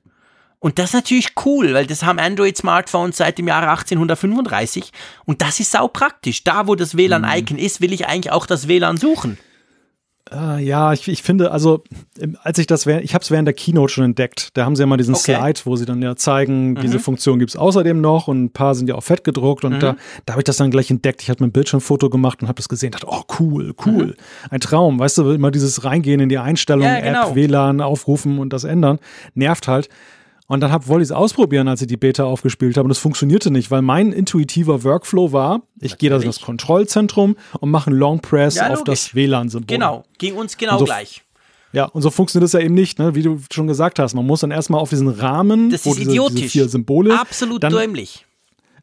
Und 0.65 0.78
das 0.78 0.86
ist 0.86 0.95
natürlich 0.95 1.32
cool, 1.45 1.74
weil 1.74 1.86
das 1.86 2.05
haben 2.05 2.19
Android-Smartphones 2.19 3.19
seit 3.19 3.36
dem 3.36 3.49
Jahre 3.49 3.69
1835 3.69 4.93
und 5.27 5.43
das 5.43 5.61
ist 5.61 5.73
sau 5.73 5.89
praktisch. 5.89 6.43
Da, 6.43 6.66
wo 6.66 6.74
das 6.74 6.97
WLAN-Icon 6.97 7.59
mhm. 7.59 7.62
ist, 7.62 7.82
will 7.82 7.93
ich 7.93 8.07
eigentlich 8.07 8.32
auch 8.32 8.47
das 8.47 8.66
WLAN 8.66 8.97
suchen. 8.97 9.36
Äh, 10.32 10.65
ja, 10.65 10.95
ich, 10.95 11.07
ich 11.07 11.23
finde, 11.23 11.51
also 11.51 11.85
als 12.43 12.59
ich 12.59 12.66
das, 12.66 12.86
ich 12.86 13.12
habe 13.12 13.23
es 13.23 13.31
während 13.31 13.47
der 13.47 13.53
Keynote 13.53 13.93
schon 13.93 14.05
entdeckt. 14.05 14.49
Da 14.55 14.65
haben 14.65 14.74
sie 14.74 14.81
ja 14.81 14.86
mal 14.86 14.97
diesen 14.97 15.15
okay. 15.15 15.36
Slide, 15.36 15.61
wo 15.65 15.77
sie 15.77 15.85
dann 15.85 16.01
ja 16.01 16.16
zeigen, 16.16 16.70
mhm. 16.70 16.81
diese 16.81 16.99
Funktion 16.99 17.39
gibt 17.39 17.51
es 17.51 17.59
außerdem 17.59 18.01
noch 18.01 18.28
und 18.28 18.45
ein 18.45 18.51
paar 18.51 18.74
sind 18.74 18.89
ja 18.89 18.95
auch 18.95 19.05
fett 19.05 19.23
gedruckt 19.23 19.66
und 19.66 19.74
mhm. 19.74 19.81
da, 19.81 19.97
da 20.24 20.32
habe 20.32 20.41
ich 20.41 20.45
das 20.45 20.57
dann 20.57 20.70
gleich 20.70 20.91
entdeckt. 20.91 21.20
Ich 21.20 21.28
habe 21.28 21.43
mir 21.43 21.49
ein 21.49 21.53
Bildschirmfoto 21.53 22.09
gemacht 22.09 22.41
und 22.41 22.49
habe 22.49 22.57
das 22.57 22.70
gesehen, 22.70 22.93
dachte, 22.93 23.09
oh 23.11 23.24
cool, 23.39 23.74
cool, 23.85 24.07
mhm. 24.07 24.15
ein 24.49 24.61
Traum. 24.61 24.99
Weißt 24.99 25.19
du, 25.19 25.31
immer 25.31 25.51
dieses 25.51 25.85
Reingehen 25.85 26.20
in 26.20 26.31
die 26.31 26.39
Einstellungen, 26.39 26.89
ja, 26.89 27.01
genau. 27.01 27.28
App, 27.28 27.35
WLAN 27.35 27.82
aufrufen 27.82 28.39
und 28.39 28.55
das 28.55 28.65
ändern, 28.65 28.99
nervt 29.35 29.69
halt. 29.69 29.91
Und 30.47 30.61
dann 30.61 30.71
hab, 30.71 30.89
wollte 30.89 31.03
ich 31.03 31.09
es 31.09 31.12
ausprobieren, 31.12 31.69
als 31.69 31.81
ich 31.81 31.87
die 31.87 31.97
Beta 31.97 32.25
aufgespielt 32.25 32.77
habe. 32.77 32.85
Und 32.85 32.91
es 32.91 32.99
funktionierte 32.99 33.51
nicht, 33.51 33.71
weil 33.71 33.81
mein 33.81 34.12
intuitiver 34.12 34.85
Workflow 34.85 35.33
war, 35.33 35.62
ich 35.81 35.97
gehe 35.97 36.11
da 36.11 36.16
in 36.16 36.27
das 36.27 36.41
Kontrollzentrum 36.41 37.37
und 37.61 37.71
mache 37.71 37.89
einen 37.89 37.99
Long 37.99 38.21
Press 38.21 38.57
ja, 38.57 38.71
auf 38.71 38.85
das 38.85 39.15
WLAN-Symbol. 39.15 39.66
Genau, 39.66 40.05
ging 40.19 40.35
uns 40.35 40.57
genau 40.57 40.79
so, 40.79 40.85
gleich. 40.85 41.23
Ja, 41.73 41.87
und 41.87 42.03
so 42.03 42.11
funktioniert 42.11 42.47
es 42.47 42.53
ja 42.53 42.61
eben 42.61 42.75
nicht, 42.75 42.99
ne? 42.99 43.15
wie 43.15 43.23
du 43.23 43.41
schon 43.51 43.66
gesagt 43.66 43.99
hast. 43.99 44.15
Man 44.15 44.27
muss 44.27 44.41
dann 44.41 44.51
erstmal 44.51 44.81
auf 44.81 44.91
diesen 44.91 45.09
Rahmen, 45.09 45.71
das 45.71 45.87
ist 45.87 45.99
diese, 45.99 46.11
idiotisch. 46.11 46.37
diese 46.37 46.49
vier 46.51 46.69
Symbole. 46.69 47.19
Absolut 47.19 47.62
dann, 47.62 47.73
dämlich. 47.73 48.27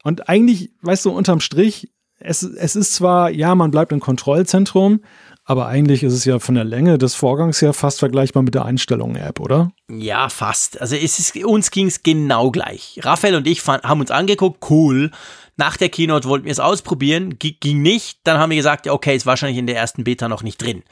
Und 0.04 0.28
eigentlich, 0.28 0.72
weißt 0.82 1.06
du, 1.06 1.12
unterm 1.12 1.40
Strich, 1.40 1.90
es, 2.20 2.44
es 2.44 2.76
ist 2.76 2.94
zwar, 2.94 3.30
ja, 3.30 3.56
man 3.56 3.72
bleibt 3.72 3.92
im 3.92 4.00
Kontrollzentrum, 4.00 5.02
aber 5.44 5.68
eigentlich 5.68 6.04
ist 6.04 6.14
es 6.14 6.26
ja 6.26 6.40
von 6.40 6.56
der 6.56 6.64
Länge 6.64 6.98
des 6.98 7.16
Vorgangs 7.16 7.62
her 7.62 7.74
fast 7.74 8.00
vergleichbar 8.00 8.44
mit 8.44 8.54
der 8.54 8.66
Einstellungen-App, 8.66 9.40
oder? 9.40 9.72
Ja, 9.90 10.30
fast. 10.30 10.80
Also 10.80 10.96
ist, 10.96 11.36
uns 11.44 11.72
ging 11.72 11.88
es 11.88 12.04
genau 12.04 12.52
gleich. 12.52 13.00
Raphael 13.04 13.36
und 13.36 13.48
ich 13.48 13.62
fand, 13.62 13.84
haben 13.84 14.02
uns 14.02 14.12
angeguckt, 14.12 14.70
cool. 14.70 15.12
Nach 15.58 15.78
der 15.78 15.90
Keynote 15.90 16.28
wollten 16.28 16.46
wir 16.46 16.52
es 16.52 16.60
ausprobieren, 16.60 17.38
ging 17.38 17.82
nicht. 17.82 18.20
Dann 18.24 18.38
haben 18.38 18.52
wir 18.52 18.58
gesagt, 18.58 18.88
okay, 18.88 19.16
ist 19.16 19.26
wahrscheinlich 19.26 19.58
in 19.58 19.68
der 19.68 19.78
ersten 19.78 20.04
Beta 20.04 20.28
noch 20.28 20.44
nicht 20.44 20.62
drin. 20.62 20.84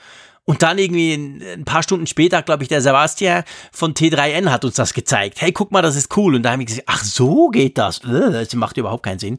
Und 0.46 0.64
dann 0.64 0.80
irgendwie 0.80 1.14
ein 1.14 1.64
paar 1.64 1.84
Stunden 1.84 2.08
später, 2.08 2.42
glaube 2.42 2.64
ich, 2.64 2.70
der 2.70 2.82
Sebastian 2.82 3.44
von 3.72 3.94
T3N 3.94 4.50
hat 4.50 4.66
uns 4.66 4.76
das 4.76 4.96
gezeigt. 4.96 5.42
Hey, 5.42 5.52
guck 5.52 5.72
mal, 5.72 5.84
das 5.84 5.96
ist 5.96 6.18
cool. 6.18 6.34
Und 6.34 6.42
da 6.42 6.52
haben 6.52 6.60
wir 6.60 6.66
gesagt, 6.66 6.88
ach 6.88 7.04
so 7.04 7.50
geht 7.50 7.78
das. 7.78 8.04
Äh, 8.04 8.32
das 8.32 8.56
macht 8.56 8.78
überhaupt 8.78 9.04
keinen 9.04 9.20
Sinn. 9.20 9.38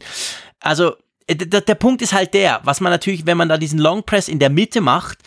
Also 0.61 0.95
der, 1.35 1.61
der 1.61 1.74
Punkt 1.74 2.02
ist 2.02 2.12
halt 2.12 2.35
der, 2.35 2.61
was 2.65 2.81
man 2.81 2.93
natürlich, 2.93 3.27
wenn 3.27 3.36
man 3.36 3.48
da 3.48 3.59
diesen 3.59 3.78
Long 3.78 4.05
Press 4.05 4.28
in 4.28 4.39
der 4.39 4.51
Mitte 4.51 4.81
macht, 4.81 5.19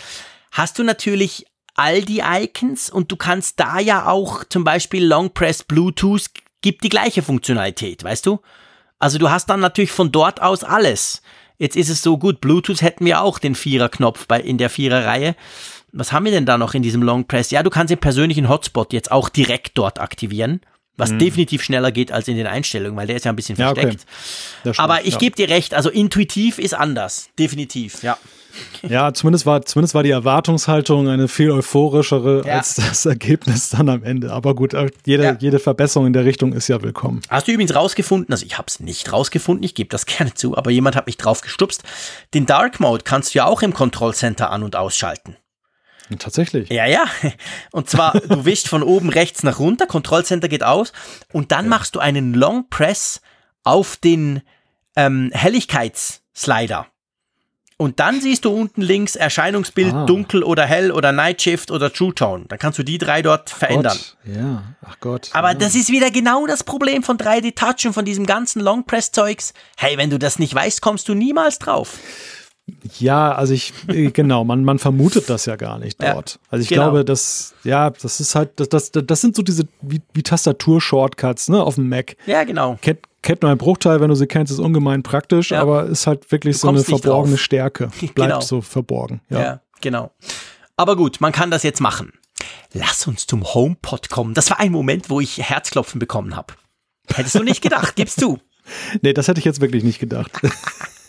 hast 0.52 0.80
du 0.80 0.84
natürlich 0.84 1.46
all 1.76 2.02
die 2.02 2.22
Icons 2.24 2.90
und 2.90 3.12
du 3.12 3.16
kannst 3.16 3.60
da 3.60 3.80
ja 3.80 4.08
auch 4.08 4.44
zum 4.44 4.64
Beispiel 4.64 5.06
Long 5.06 5.34
Press 5.34 5.64
Bluetooth 5.64 6.30
gibt 6.62 6.84
die 6.84 6.90
gleiche 6.90 7.22
Funktionalität, 7.22 8.04
weißt 8.04 8.26
du? 8.26 8.40
Also 9.00 9.18
du 9.18 9.30
hast 9.30 9.50
dann 9.50 9.60
natürlich 9.60 9.92
von 9.92 10.12
dort 10.12 10.42
aus 10.42 10.64
alles. 10.64 11.22
Jetzt 11.58 11.76
ist 11.76 11.90
es 11.90 12.02
so 12.02 12.18
gut, 12.18 12.42
Bluetooth 12.42 12.82
hätten 12.82 13.06
wir 13.06 13.22
auch 13.22 13.40
den 13.40 13.56
Vierer-Knopf 13.56 14.28
bei, 14.28 14.40
in 14.40 14.58
der 14.58 14.70
Vierer-Reihe. 14.70 15.36
Was 15.92 16.12
haben 16.12 16.26
wir 16.26 16.32
denn 16.32 16.46
da 16.46 16.58
noch 16.58 16.74
in 16.74 16.82
diesem 16.82 17.04
Long 17.04 17.28
Press? 17.28 17.52
Ja, 17.52 17.64
du 17.64 17.70
kannst 17.70 17.92
den 17.92 18.00
persönlichen 18.00 18.50
Hotspot 18.50 18.94
jetzt 18.94 19.12
auch 19.12 19.30
direkt 19.30 19.78
dort 19.78 20.00
aktivieren 20.00 20.62
was 20.98 21.12
mhm. 21.12 21.20
definitiv 21.20 21.64
schneller 21.64 21.92
geht 21.92 22.12
als 22.12 22.28
in 22.28 22.38
den 22.38 22.48
Einstellungen, 22.48 22.96
weil 22.96 23.08
der 23.08 23.16
ist 23.16 23.26
ja 23.26 23.32
ein 23.32 23.36
bisschen 23.36 23.56
versteckt. 23.56 24.06
Ja, 24.64 24.72
okay. 24.72 24.80
Aber 24.82 25.06
ich 25.06 25.14
ja. 25.14 25.20
gebe 25.20 25.36
dir 25.36 25.50
recht, 25.50 25.74
also 25.74 25.90
intuitiv 25.90 26.60
ist 26.60 26.74
anders, 26.74 27.30
definitiv, 27.38 28.04
ja. 28.04 28.18
Ja, 28.84 29.14
zumindest 29.14 29.46
war, 29.46 29.64
zumindest 29.64 29.96
war 29.96 30.04
die 30.04 30.12
Erwartungshaltung 30.12 31.08
eine 31.08 31.28
viel 31.28 31.50
euphorischere 31.52 32.44
ja. 32.46 32.58
als 32.58 32.76
das 32.76 33.06
Ergebnis 33.06 33.70
dann 33.70 33.90
am 33.90 34.04
Ende. 34.04 34.32
Aber 34.32 34.54
gut, 34.54 34.74
äh, 34.74 34.92
jede, 35.06 35.38
jede 35.40 35.60
Verbesserung 35.60 36.06
in 36.08 36.14
der 36.14 36.26
Richtung 36.26 36.54
ist 36.54 36.68
ja 36.68 36.82
willkommen. 36.82 37.22
Hast 37.30 37.48
du 37.48 37.52
übrigens 37.52 37.76
rausgefunden, 37.76 38.32
also 38.32 38.46
ich 38.46 38.58
habe 38.58 38.68
es 38.68 38.80
nicht 38.80 39.12
rausgefunden, 39.12 39.64
ich 39.64 39.74
gebe 39.74 39.90
das 39.90 40.06
gerne 40.06 40.34
zu, 40.34 40.56
aber 40.58 40.70
jemand 40.70 40.96
hat 40.96 41.08
mich 41.08 41.18
drauf 41.18 41.42
gestupst. 41.42 41.84
Den 42.34 42.46
Dark 42.46 42.80
Mode 42.80 43.04
kannst 43.04 43.34
du 43.34 43.40
ja 43.40 43.46
auch 43.46 43.62
im 43.62 43.74
Control 43.74 44.14
Center 44.14 44.52
an- 44.52 44.64
und 44.64 44.76
ausschalten. 44.76 45.36
Tatsächlich. 46.20 46.70
Ja, 46.70 46.86
ja. 46.86 47.06
Und 47.72 47.90
zwar, 47.90 48.14
du 48.20 48.46
wischst 48.46 48.68
von 48.68 48.84
oben 48.84 49.10
rechts 49.10 49.44
nach 49.44 49.60
runter, 49.60 49.88
Kontrollcenter 49.88 50.48
geht 50.48 50.64
aus 50.64 50.94
und 51.32 51.52
dann 51.52 51.66
ja. 51.66 51.70
machst 51.70 51.96
du 51.96 52.00
einen 52.00 52.34
Long 52.34 52.70
Press 52.70 53.22
auf 53.64 53.96
den 53.98 54.42
ähm, 54.96 55.32
Helligkeitsslider. 55.34 56.88
Und 57.78 58.00
dann 58.00 58.22
siehst 58.22 58.46
du 58.46 58.52
unten 58.52 58.82
links 58.82 59.16
Erscheinungsbild 59.16 59.94
ah. 59.94 60.06
dunkel 60.06 60.44
oder 60.44 60.66
hell 60.66 60.92
oder 60.92 61.12
Night 61.12 61.42
Shift 61.42 61.72
oder 61.72 61.92
True 61.92 62.14
Tone. 62.14 62.46
Dann 62.48 62.60
kannst 62.60 62.78
du 62.80 62.84
die 62.84 62.98
drei 62.98 63.22
dort 63.22 63.52
ach 63.52 63.58
verändern. 63.58 63.98
Gott. 63.98 64.36
Ja, 64.36 64.64
ach 64.86 65.00
Gott. 65.00 65.30
Aber 65.34 65.50
ja. 65.50 65.56
das 65.56 65.76
ist 65.76 65.90
wieder 65.90 66.12
genau 66.12 66.46
das 66.46 66.64
Problem 66.64 67.04
von 67.04 67.18
3D 67.18 67.56
Touch 67.56 67.86
und 67.86 67.94
von 67.94 68.06
diesem 68.06 68.26
ganzen 68.26 68.62
Long 68.62 68.86
Press 68.86 69.12
Zeugs. 69.12 69.54
Hey, 69.76 69.98
wenn 69.98 70.10
du 70.10 70.20
das 70.20 70.40
nicht 70.40 70.54
weißt, 70.54 70.82
kommst 70.82 71.10
du 71.10 71.14
niemals 71.14 71.60
drauf. 71.60 71.98
Ja, 72.98 73.34
also 73.34 73.54
ich, 73.54 73.74
äh, 73.88 74.12
genau, 74.12 74.46
man, 74.46 74.64
man 74.64 74.80
vermutet 74.80 75.30
das 75.30 75.46
ja 75.46 75.58
gar 75.58 75.80
nicht 75.80 76.02
dort. 76.02 76.32
Ja, 76.32 76.40
also 76.50 76.64
ich 76.64 76.70
genau. 76.70 76.84
glaube, 76.84 77.06
dass, 77.06 77.54
ja, 77.64 77.90
das 77.90 78.22
ist 78.22 78.36
halt, 78.36 78.52
das, 78.58 78.70
das, 78.70 78.92
das 78.92 79.22
sind 79.22 79.36
so 79.36 79.42
diese, 79.42 79.64
wie, 79.82 80.02
wie 80.14 80.24
Tastatur-Shortcuts, 80.24 81.50
ne, 81.50 81.62
auf 81.62 81.76
dem 81.76 81.90
Mac. 81.90 82.16
Ja, 82.26 82.46
genau. 82.46 82.78
Kennt, 82.82 83.00
kennt 83.22 83.42
nur 83.42 83.52
ein 83.52 83.58
Bruchteil, 83.58 84.00
wenn 84.00 84.08
du 84.10 84.16
sie 84.16 84.28
kennst, 84.28 84.52
ist 84.52 84.60
ungemein 84.60 85.04
praktisch, 85.04 85.52
ja. 85.52 85.62
aber 85.62 85.86
ist 85.86 86.08
halt 86.08 86.32
wirklich 86.32 86.58
so 86.58 86.70
eine 86.70 86.84
verborgene 86.84 87.36
drauf. 87.36 87.44
Stärke. 87.44 87.88
Bleibt 88.00 88.16
genau. 88.16 88.42
so 88.42 88.62
verborgen. 88.62 89.20
Ja. 89.30 89.42
ja, 89.42 89.62
genau. 89.82 90.12
Aber 90.78 90.96
gut, 90.96 91.20
man 91.20 91.34
kann 91.34 91.52
das 91.52 91.64
jetzt 91.64 91.82
machen. 91.82 92.14
Lass 92.72 93.06
uns 93.08 93.28
zum 93.28 93.44
HomePod 93.44 94.10
kommen. 94.10 94.34
Das 94.34 94.50
war 94.50 94.60
ein 94.60 94.72
Moment, 94.72 95.10
wo 95.10 95.20
ich 95.20 95.38
Herzklopfen 95.38 96.00
bekommen 96.00 96.36
habe. 96.36 96.54
Hättest 97.14 97.36
du 97.36 97.44
nicht 97.44 97.62
gedacht, 97.62 97.96
gibst 97.96 98.22
du. 98.22 98.40
Nee, 99.02 99.12
das 99.12 99.28
hätte 99.28 99.40
ich 99.40 99.46
jetzt 99.46 99.60
wirklich 99.60 99.84
nicht 99.84 100.00
gedacht. 100.00 100.32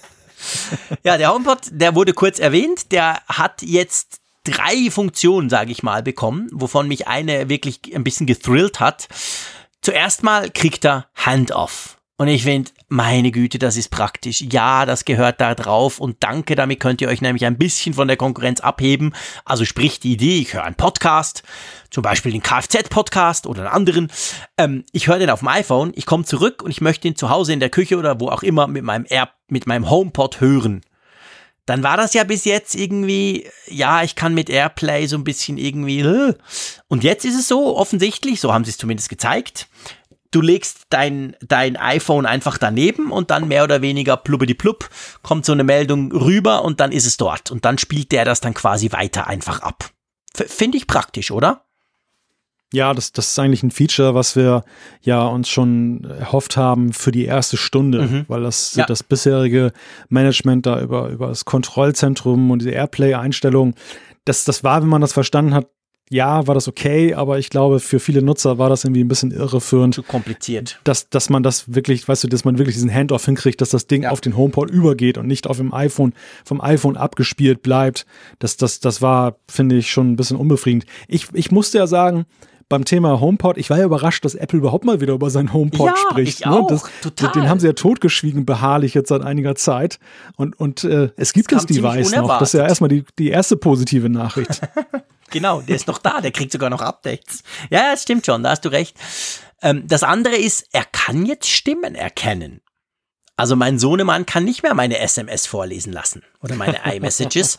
ja, 1.04 1.16
der 1.16 1.32
HomePod, 1.32 1.60
der 1.70 1.94
wurde 1.94 2.12
kurz 2.12 2.38
erwähnt, 2.38 2.92
der 2.92 3.22
hat 3.26 3.62
jetzt 3.62 4.20
drei 4.44 4.90
Funktionen, 4.90 5.48
sage 5.48 5.72
ich 5.72 5.82
mal, 5.82 6.02
bekommen, 6.02 6.48
wovon 6.52 6.88
mich 6.88 7.08
eine 7.08 7.48
wirklich 7.48 7.80
ein 7.94 8.04
bisschen 8.04 8.26
gethrillt 8.26 8.80
hat. 8.80 9.08
Zuerst 9.80 10.22
mal 10.22 10.50
kriegt 10.50 10.84
er 10.84 11.06
Handoff. 11.14 11.98
Und 12.16 12.28
ich 12.28 12.44
finde, 12.44 12.70
meine 12.88 13.32
Güte, 13.32 13.58
das 13.58 13.76
ist 13.76 13.90
praktisch. 13.90 14.40
Ja, 14.40 14.86
das 14.86 15.04
gehört 15.04 15.40
da 15.40 15.56
drauf 15.56 15.98
und 15.98 16.18
danke, 16.20 16.54
damit 16.54 16.78
könnt 16.78 17.00
ihr 17.00 17.08
euch 17.08 17.20
nämlich 17.20 17.44
ein 17.44 17.58
bisschen 17.58 17.92
von 17.92 18.06
der 18.06 18.16
Konkurrenz 18.16 18.60
abheben. 18.60 19.14
Also 19.44 19.64
sprich 19.64 19.98
die 19.98 20.12
Idee, 20.12 20.38
ich 20.38 20.54
höre 20.54 20.62
einen 20.62 20.76
Podcast, 20.76 21.42
zum 21.94 22.02
Beispiel 22.02 22.32
den 22.32 22.42
Kfz-Podcast 22.42 23.46
oder 23.46 23.60
einen 23.62 23.70
anderen. 23.72 24.12
Ähm, 24.58 24.84
ich 24.92 25.06
höre 25.06 25.18
den 25.18 25.30
auf 25.30 25.38
dem 25.38 25.48
iPhone, 25.48 25.92
ich 25.94 26.06
komme 26.06 26.24
zurück 26.24 26.62
und 26.62 26.70
ich 26.70 26.80
möchte 26.80 27.08
ihn 27.08 27.16
zu 27.16 27.30
Hause 27.30 27.52
in 27.52 27.60
der 27.60 27.70
Küche 27.70 27.96
oder 27.96 28.20
wo 28.20 28.28
auch 28.28 28.42
immer 28.42 28.66
mit 28.66 28.82
meinem 28.82 29.06
Air, 29.08 29.30
mit 29.48 29.66
meinem 29.66 29.88
HomePod 29.88 30.40
hören. 30.40 30.82
Dann 31.66 31.82
war 31.82 31.96
das 31.96 32.12
ja 32.12 32.24
bis 32.24 32.44
jetzt 32.44 32.74
irgendwie, 32.74 33.48
ja, 33.68 34.02
ich 34.02 34.16
kann 34.16 34.34
mit 34.34 34.50
Airplay 34.50 35.06
so 35.06 35.16
ein 35.16 35.24
bisschen 35.24 35.56
irgendwie. 35.56 36.00
Äh. 36.00 36.34
Und 36.88 37.04
jetzt 37.04 37.24
ist 37.24 37.38
es 37.38 37.48
so, 37.48 37.78
offensichtlich, 37.78 38.40
so 38.40 38.52
haben 38.52 38.64
sie 38.64 38.72
es 38.72 38.76
zumindest 38.76 39.08
gezeigt 39.08 39.68
du 40.34 40.40
legst 40.40 40.86
dein, 40.90 41.36
dein 41.40 41.76
iPhone 41.76 42.26
einfach 42.26 42.58
daneben 42.58 43.12
und 43.12 43.30
dann 43.30 43.46
mehr 43.46 43.64
oder 43.64 43.82
weniger 43.82 44.16
plubbedi 44.16 44.54
plupp 44.54 44.90
kommt 45.22 45.46
so 45.46 45.52
eine 45.52 45.62
Meldung 45.64 46.10
rüber 46.10 46.64
und 46.64 46.80
dann 46.80 46.90
ist 46.90 47.06
es 47.06 47.16
dort. 47.16 47.50
Und 47.52 47.64
dann 47.64 47.78
spielt 47.78 48.10
der 48.10 48.24
das 48.24 48.40
dann 48.40 48.54
quasi 48.54 48.90
weiter 48.90 49.28
einfach 49.28 49.60
ab. 49.60 49.90
Finde 50.34 50.78
ich 50.78 50.86
praktisch, 50.86 51.30
oder? 51.30 51.64
Ja, 52.74 52.92
das, 52.92 53.12
das 53.12 53.28
ist 53.28 53.38
eigentlich 53.38 53.62
ein 53.62 53.70
Feature, 53.70 54.14
was 54.14 54.34
wir 54.36 54.64
ja 55.02 55.24
uns 55.26 55.48
schon 55.48 56.04
erhofft 56.04 56.56
haben 56.56 56.92
für 56.92 57.12
die 57.12 57.24
erste 57.24 57.56
Stunde, 57.56 58.02
mhm. 58.02 58.24
weil 58.28 58.42
das, 58.42 58.74
ja. 58.74 58.84
das 58.84 59.02
bisherige 59.02 59.72
Management 60.08 60.66
da 60.66 60.80
über, 60.80 61.08
über 61.08 61.28
das 61.28 61.44
Kontrollzentrum 61.44 62.50
und 62.50 62.60
diese 62.60 62.72
Airplay-Einstellung, 62.72 63.74
das, 64.24 64.44
das 64.44 64.64
war, 64.64 64.82
wenn 64.82 64.88
man 64.88 65.00
das 65.00 65.12
verstanden 65.12 65.54
hat, 65.54 65.68
ja, 66.10 66.46
war 66.46 66.54
das 66.54 66.68
okay, 66.68 67.14
aber 67.14 67.38
ich 67.38 67.48
glaube, 67.48 67.80
für 67.80 67.98
viele 67.98 68.20
Nutzer 68.20 68.58
war 68.58 68.68
das 68.68 68.84
irgendwie 68.84 69.02
ein 69.02 69.08
bisschen 69.08 69.30
irreführend. 69.30 69.94
Zu 69.94 70.02
kompliziert. 70.02 70.78
Dass, 70.84 71.08
dass 71.08 71.30
man 71.30 71.42
das 71.42 71.74
wirklich, 71.74 72.06
weißt 72.06 72.24
du, 72.24 72.28
dass 72.28 72.44
man 72.44 72.58
wirklich 72.58 72.76
diesen 72.76 72.92
Handoff 72.92 73.24
hinkriegt, 73.24 73.60
dass 73.60 73.70
das 73.70 73.86
Ding 73.86 74.02
ja. 74.02 74.10
auf 74.10 74.20
den 74.20 74.36
HomePod 74.36 74.70
übergeht 74.70 75.16
und 75.16 75.26
nicht 75.26 75.46
auf 75.46 75.56
dem 75.56 75.72
iPhone, 75.72 76.12
vom 76.44 76.60
iPhone 76.60 76.96
abgespielt 76.96 77.62
bleibt. 77.62 78.04
Das, 78.38 78.58
das, 78.58 78.80
das 78.80 79.00
war, 79.00 79.36
finde 79.48 79.76
ich, 79.76 79.90
schon 79.90 80.12
ein 80.12 80.16
bisschen 80.16 80.36
unbefriedigend. 80.36 80.86
Ich, 81.08 81.28
ich 81.32 81.50
musste 81.50 81.78
ja 81.78 81.86
sagen, 81.86 82.26
beim 82.68 82.84
Thema 82.84 83.20
HomePod, 83.20 83.58
ich 83.58 83.70
war 83.70 83.78
ja 83.78 83.84
überrascht, 83.84 84.24
dass 84.24 84.34
Apple 84.34 84.58
überhaupt 84.58 84.84
mal 84.84 85.00
wieder 85.00 85.14
über 85.14 85.30
seinen 85.30 85.52
HomePod 85.52 85.88
ja, 85.88 85.96
spricht. 85.96 86.40
Ich 86.40 86.46
ne? 86.46 86.52
auch, 86.52 86.66
das, 86.68 86.84
total. 87.02 87.32
Den 87.32 87.48
haben 87.48 87.60
sie 87.60 87.66
ja 87.66 87.72
totgeschwiegen, 87.72 88.46
beharrlich 88.46 88.94
jetzt 88.94 89.08
seit 89.08 89.22
einiger 89.22 89.54
Zeit. 89.54 89.98
Und, 90.36 90.58
und 90.58 90.84
äh, 90.84 91.10
es 91.16 91.32
gibt 91.32 91.52
das, 91.52 91.66
das 91.66 91.76
Device 91.76 92.12
noch. 92.12 92.38
Das 92.38 92.54
ist 92.54 92.58
ja 92.58 92.66
erstmal 92.66 92.88
die, 92.88 93.04
die 93.18 93.28
erste 93.28 93.56
positive 93.56 94.08
Nachricht. 94.08 94.60
Genau, 95.30 95.62
der 95.62 95.74
ist 95.74 95.88
noch 95.88 95.98
da, 95.98 96.20
der 96.20 96.30
kriegt 96.30 96.52
sogar 96.52 96.70
noch 96.70 96.80
Updates. 96.80 97.42
Ja, 97.68 97.90
das 97.90 98.02
stimmt 98.02 98.24
schon, 98.24 98.44
da 98.44 98.50
hast 98.50 98.64
du 98.64 98.68
recht. 98.68 98.96
Ähm, 99.62 99.82
das 99.84 100.04
andere 100.04 100.36
ist, 100.36 100.68
er 100.70 100.84
kann 100.84 101.26
jetzt 101.26 101.48
Stimmen 101.48 101.96
erkennen. 101.96 102.60
Also 103.36 103.56
mein 103.56 103.80
Sohnemann 103.80 104.26
kann 104.26 104.44
nicht 104.44 104.62
mehr 104.62 104.74
meine 104.74 104.98
SMS 104.98 105.46
vorlesen 105.46 105.92
lassen 105.92 106.22
oder 106.40 106.54
meine 106.54 106.78
iMessages. 106.94 107.58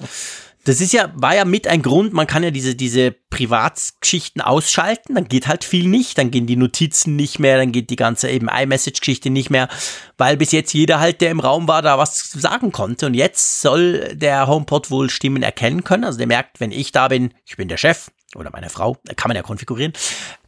Das 0.65 0.81
ist 0.81 0.93
ja, 0.93 1.11
war 1.15 1.35
ja 1.35 1.45
mit 1.45 1.67
ein 1.67 1.83
Grund, 1.83 2.11
man 2.11 2.25
kann 2.25 2.43
ja 2.43 2.49
diese, 2.49 2.73
diese 2.73 3.11
Privatgeschichten 3.11 4.41
ausschalten, 4.41 5.13
dann 5.13 5.27
geht 5.27 5.47
halt 5.47 5.63
viel 5.63 5.87
nicht, 5.87 6.17
dann 6.17 6.31
gehen 6.31 6.47
die 6.47 6.55
Notizen 6.55 7.15
nicht 7.15 7.37
mehr, 7.37 7.57
dann 7.57 7.71
geht 7.71 7.91
die 7.91 7.95
ganze 7.95 8.29
eben 8.29 8.49
iMessage-Geschichte 8.49 9.29
nicht 9.29 9.51
mehr, 9.51 9.69
weil 10.17 10.37
bis 10.37 10.51
jetzt 10.51 10.73
jeder 10.73 10.99
halt, 10.99 11.21
der 11.21 11.29
im 11.29 11.39
Raum 11.39 11.67
war, 11.67 11.83
da 11.83 11.99
was 11.99 12.31
sagen 12.31 12.71
konnte 12.71 13.05
und 13.05 13.13
jetzt 13.13 13.61
soll 13.61 14.15
der 14.15 14.47
HomePod 14.47 14.89
wohl 14.89 15.11
Stimmen 15.11 15.43
erkennen 15.43 15.83
können, 15.83 16.03
also 16.03 16.17
der 16.17 16.27
merkt, 16.27 16.59
wenn 16.59 16.71
ich 16.71 16.91
da 16.91 17.09
bin, 17.09 17.31
ich 17.45 17.57
bin 17.57 17.67
der 17.67 17.77
Chef, 17.77 18.09
oder 18.35 18.49
meine 18.51 18.69
Frau, 18.69 18.97
kann 19.15 19.29
man 19.29 19.37
ja 19.37 19.43
konfigurieren. 19.43 19.93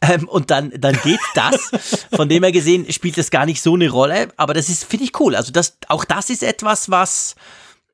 Ähm, 0.02 0.28
und 0.28 0.50
dann, 0.50 0.72
dann 0.78 0.98
geht 1.02 1.20
das. 1.34 1.70
Von 2.14 2.28
dem 2.28 2.42
her 2.42 2.52
gesehen 2.52 2.90
spielt 2.92 3.16
das 3.16 3.30
gar 3.30 3.46
nicht 3.46 3.62
so 3.62 3.74
eine 3.74 3.88
Rolle. 3.88 4.28
Aber 4.36 4.52
das 4.52 4.68
ist, 4.68 4.84
finde 4.84 5.06
ich 5.06 5.18
cool. 5.18 5.34
Also 5.34 5.52
das, 5.52 5.78
auch 5.88 6.04
das 6.04 6.28
ist 6.28 6.42
etwas, 6.42 6.90
was, 6.90 7.34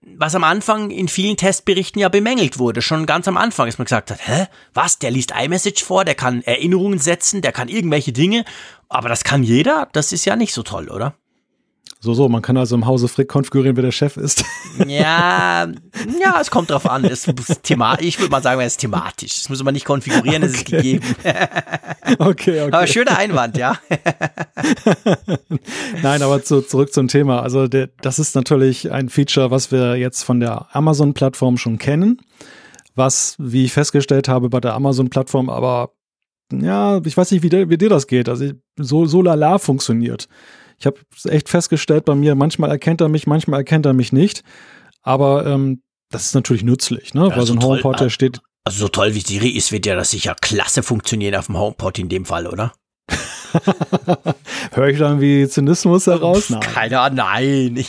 was 0.06 0.34
am 0.34 0.44
Anfang 0.44 0.90
in 0.90 1.08
vielen 1.08 1.36
Testberichten 1.36 2.00
ja 2.00 2.08
bemängelt 2.08 2.58
wurde. 2.58 2.82
Schon 2.82 3.06
ganz 3.06 3.26
am 3.28 3.36
Anfang 3.36 3.68
ist 3.68 3.78
man 3.78 3.84
gesagt 3.84 4.10
hat, 4.10 4.26
hä, 4.26 4.46
was, 4.72 4.98
der 4.98 5.10
liest 5.10 5.32
iMessage 5.38 5.82
vor, 5.82 6.04
der 6.04 6.14
kann 6.14 6.42
Erinnerungen 6.42 6.98
setzen, 6.98 7.42
der 7.42 7.52
kann 7.52 7.68
irgendwelche 7.68 8.12
Dinge, 8.12 8.44
aber 8.88 9.08
das 9.08 9.24
kann 9.24 9.42
jeder, 9.42 9.88
das 9.92 10.12
ist 10.12 10.24
ja 10.24 10.36
nicht 10.36 10.52
so 10.54 10.62
toll, 10.62 10.88
oder? 10.88 11.14
So, 12.04 12.12
so, 12.12 12.28
man 12.28 12.42
kann 12.42 12.58
also 12.58 12.74
im 12.74 12.84
Hause 12.84 13.08
Frick 13.08 13.28
konfigurieren, 13.28 13.76
wer 13.76 13.82
der 13.82 13.90
Chef 13.90 14.18
ist. 14.18 14.44
Ja, 14.86 15.66
ja, 16.20 16.38
es 16.38 16.50
kommt 16.50 16.68
drauf 16.68 16.86
an. 16.86 17.06
Es, 17.06 17.26
Thema, 17.62 17.98
ich 17.98 18.20
würde 18.20 18.30
mal 18.30 18.42
sagen, 18.42 18.60
es 18.60 18.74
ist 18.74 18.80
thematisch. 18.80 19.38
Das 19.38 19.48
muss 19.48 19.64
man 19.64 19.72
nicht 19.72 19.86
konfigurieren, 19.86 20.42
es 20.42 20.52
ist 20.52 20.66
gegeben. 20.66 21.02
okay, 22.18 22.60
okay. 22.60 22.72
Aber 22.72 22.86
schöner 22.86 23.16
Einwand, 23.16 23.56
ja. 23.56 23.78
Nein, 26.02 26.20
aber 26.20 26.42
zu, 26.42 26.60
zurück 26.60 26.92
zum 26.92 27.08
Thema. 27.08 27.40
Also, 27.40 27.68
der, 27.68 27.88
das 28.02 28.18
ist 28.18 28.34
natürlich 28.34 28.92
ein 28.92 29.08
Feature, 29.08 29.50
was 29.50 29.72
wir 29.72 29.96
jetzt 29.96 30.24
von 30.24 30.40
der 30.40 30.76
Amazon-Plattform 30.76 31.56
schon 31.56 31.78
kennen. 31.78 32.20
Was, 32.94 33.34
wie 33.38 33.64
ich 33.64 33.72
festgestellt 33.72 34.28
habe, 34.28 34.50
bei 34.50 34.60
der 34.60 34.74
Amazon-Plattform 34.74 35.48
aber, 35.48 35.92
ja, 36.52 37.00
ich 37.02 37.16
weiß 37.16 37.30
nicht, 37.30 37.42
wie, 37.42 37.48
der, 37.48 37.70
wie 37.70 37.78
dir 37.78 37.88
das 37.88 38.06
geht. 38.06 38.28
Also, 38.28 38.50
so, 38.76 39.06
so 39.06 39.22
lala 39.22 39.56
funktioniert. 39.56 40.28
Ich 40.78 40.86
habe 40.86 40.98
echt 41.24 41.48
festgestellt 41.48 42.04
bei 42.04 42.14
mir, 42.14 42.34
manchmal 42.34 42.70
erkennt 42.70 43.00
er 43.00 43.08
mich, 43.08 43.26
manchmal 43.26 43.60
erkennt 43.60 43.86
er 43.86 43.92
mich 43.92 44.12
nicht. 44.12 44.42
Aber 45.02 45.46
ähm, 45.46 45.82
das 46.10 46.26
ist 46.26 46.34
natürlich 46.34 46.62
nützlich, 46.62 47.14
ne? 47.14 47.28
Ja, 47.28 47.36
Weil 47.36 47.46
so 47.46 47.54
ein 47.54 47.62
HomePod, 47.62 48.00
der 48.00 48.10
steht. 48.10 48.40
Also 48.64 48.80
so 48.80 48.88
toll 48.88 49.14
wie 49.14 49.20
Siri 49.20 49.50
ist, 49.50 49.72
wird 49.72 49.84
ja 49.84 49.94
das 49.94 50.10
sicher 50.10 50.34
klasse 50.40 50.82
funktionieren 50.82 51.34
auf 51.34 51.46
dem 51.46 51.58
HomePod 51.58 51.98
in 51.98 52.08
dem 52.08 52.24
Fall, 52.24 52.46
oder? 52.46 52.72
Höre 54.72 54.88
ich 54.88 54.98
dann 54.98 55.20
wie 55.20 55.48
Zynismus 55.48 56.06
heraus? 56.06 56.50
Nein. 56.50 56.60
Keine 56.60 57.00
Ahnung, 57.00 57.16
nein. 57.16 57.76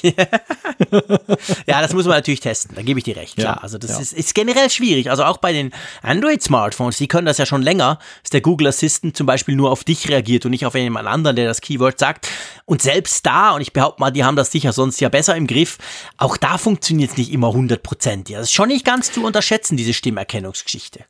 ja, 1.66 1.82
das 1.82 1.94
muss 1.94 2.06
man 2.06 2.16
natürlich 2.16 2.40
testen, 2.40 2.76
da 2.76 2.82
gebe 2.82 3.00
ich 3.00 3.04
dir 3.04 3.16
recht, 3.16 3.36
klar. 3.36 3.58
Ja, 3.58 3.64
also 3.64 3.78
das 3.78 3.92
ja. 3.92 4.00
ist, 4.00 4.14
ist 4.14 4.36
generell 4.36 4.70
schwierig. 4.70 5.10
Also 5.10 5.24
auch 5.24 5.38
bei 5.38 5.54
den 5.54 5.72
Android-Smartphones, 6.02 6.98
die 6.98 7.08
können 7.08 7.26
das 7.26 7.38
ja 7.38 7.46
schon 7.46 7.62
länger, 7.62 8.00
dass 8.24 8.30
der 8.32 8.42
Google 8.42 8.68
Assistant 8.68 9.16
zum 9.18 9.26
Beispiel 9.26 9.56
nur 9.56 9.72
auf 9.72 9.84
dich 9.84 10.10
reagiert 10.10 10.46
und 10.46 10.52
nicht 10.52 10.66
auf 10.66 10.76
jemand 10.76 11.08
anderen, 11.08 11.36
der 11.36 11.48
das 11.48 11.62
Keyword 11.62 12.00
sagt. 12.00 12.28
Und 12.66 12.82
selbst 12.82 13.26
da, 13.26 13.52
und 13.52 13.62
ich 13.62 13.74
behaupte 13.74 14.02
mal, 14.02 14.12
die 14.12 14.24
haben 14.24 14.36
das 14.36 14.52
sicher 14.52 14.74
sonst 14.74 15.00
ja 15.00 15.10
besser 15.10 15.36
im 15.36 15.48
Griff, 15.48 15.78
auch 16.18 16.38
da 16.38 16.58
funktioniert 16.58 17.12
es 17.12 17.18
nicht 17.18 17.32
immer 17.32 17.52
hundertprozentig. 17.54 18.36
Das 18.36 18.46
ist 18.46 18.54
schon 18.54 18.70
nicht 18.70 18.86
ganz 18.86 19.12
zu 19.12 19.24
unterschätzen, 19.24 19.78
diese 19.78 19.94
Stimmerkennungsgeschichte. 19.94 21.06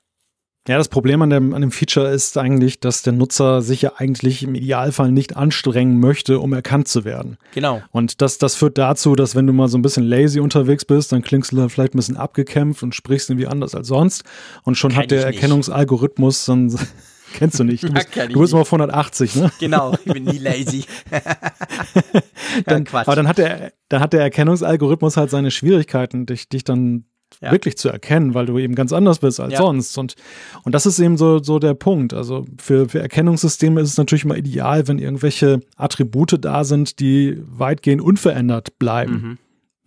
Ja, 0.67 0.79
das 0.79 0.89
Problem 0.89 1.21
an 1.21 1.29
dem, 1.29 1.53
an 1.53 1.61
dem 1.61 1.71
Feature 1.71 2.09
ist 2.09 2.37
eigentlich, 2.39 2.79
dass 2.79 3.03
der 3.03 3.13
Nutzer 3.13 3.61
sich 3.61 3.83
ja 3.83 3.93
eigentlich 3.97 4.41
im 4.41 4.55
Idealfall 4.55 5.11
nicht 5.11 5.37
anstrengen 5.37 5.99
möchte, 5.99 6.39
um 6.39 6.53
erkannt 6.53 6.87
zu 6.87 7.05
werden. 7.05 7.37
Genau. 7.53 7.83
Und 7.91 8.21
das, 8.21 8.39
das 8.39 8.55
führt 8.55 8.79
dazu, 8.79 9.15
dass 9.15 9.35
wenn 9.35 9.45
du 9.45 9.53
mal 9.53 9.67
so 9.67 9.77
ein 9.77 9.83
bisschen 9.83 10.03
lazy 10.03 10.39
unterwegs 10.39 10.83
bist, 10.83 11.11
dann 11.11 11.21
klingst 11.21 11.51
du 11.51 11.69
vielleicht 11.69 11.93
ein 11.93 11.97
bisschen 11.97 12.17
abgekämpft 12.17 12.81
und 12.81 12.95
sprichst 12.95 13.29
irgendwie 13.29 13.45
anders 13.45 13.75
als 13.75 13.87
sonst. 13.87 14.23
Und 14.63 14.75
schon 14.75 14.91
Kenn 14.91 15.03
hat 15.03 15.11
der 15.11 15.25
Erkennungsalgorithmus 15.25 16.45
dann 16.45 16.75
Kennst 17.33 17.59
du 17.59 17.63
nicht. 17.63 17.83
Du 17.83 17.91
bist, 17.93 18.07
du 18.15 18.39
bist 18.39 18.53
immer 18.53 18.61
auf 18.61 18.71
180, 18.71 19.35
ne? 19.35 19.51
Genau, 19.59 19.93
ich 19.93 20.13
bin 20.13 20.23
nie 20.23 20.37
lazy. 20.37 20.85
dann, 22.65 22.85
ja, 22.85 22.99
aber 23.01 23.15
dann 23.15 23.27
hat, 23.27 23.37
der, 23.37 23.73
dann 23.89 23.99
hat 23.99 24.13
der 24.13 24.21
Erkennungsalgorithmus 24.21 25.17
halt 25.17 25.29
seine 25.29 25.51
Schwierigkeiten, 25.51 26.25
dich, 26.25 26.49
dich 26.49 26.63
dann 26.63 27.05
ja. 27.41 27.51
wirklich 27.51 27.77
zu 27.77 27.89
erkennen, 27.89 28.33
weil 28.33 28.45
du 28.45 28.57
eben 28.57 28.75
ganz 28.75 28.93
anders 28.93 29.19
bist 29.19 29.39
als 29.39 29.53
ja. 29.53 29.59
sonst. 29.59 29.97
Und, 29.97 30.15
und 30.63 30.73
das 30.73 30.85
ist 30.85 30.99
eben 30.99 31.17
so, 31.17 31.41
so 31.41 31.59
der 31.59 31.73
Punkt. 31.73 32.13
Also 32.13 32.45
für, 32.57 32.89
für 32.89 33.01
Erkennungssysteme 33.01 33.81
ist 33.81 33.89
es 33.89 33.97
natürlich 33.97 34.25
immer 34.25 34.37
ideal, 34.37 34.87
wenn 34.87 34.99
irgendwelche 34.99 35.59
Attribute 35.75 36.37
da 36.43 36.63
sind, 36.63 36.99
die 36.99 37.41
weitgehend 37.45 38.01
unverändert 38.01 38.77
bleiben. 38.79 39.13
Mhm. 39.13 39.37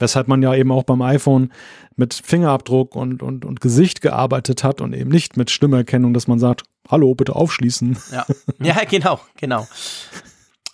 Weshalb 0.01 0.29
man 0.29 0.43
ja 0.43 0.55
eben 0.55 0.71
auch 0.71 0.85
beim 0.85 1.03
iPhone 1.03 1.53
mit 1.97 2.15
Fingerabdruck 2.15 2.95
und, 2.95 3.21
und, 3.21 3.45
und 3.45 3.61
Gesicht 3.61 4.01
gearbeitet 4.01 4.63
hat 4.63 4.81
und 4.81 4.93
eben 4.95 5.11
nicht 5.11 5.37
mit 5.37 5.51
Stimmerkennung, 5.51 6.15
dass 6.15 6.29
man 6.29 6.39
sagt, 6.39 6.63
hallo, 6.89 7.15
bitte 7.17 7.35
aufschließen. 7.35 7.99
Ja, 8.13 8.27
ja 8.61 8.85
genau, 8.89 9.21
genau. 9.37 9.67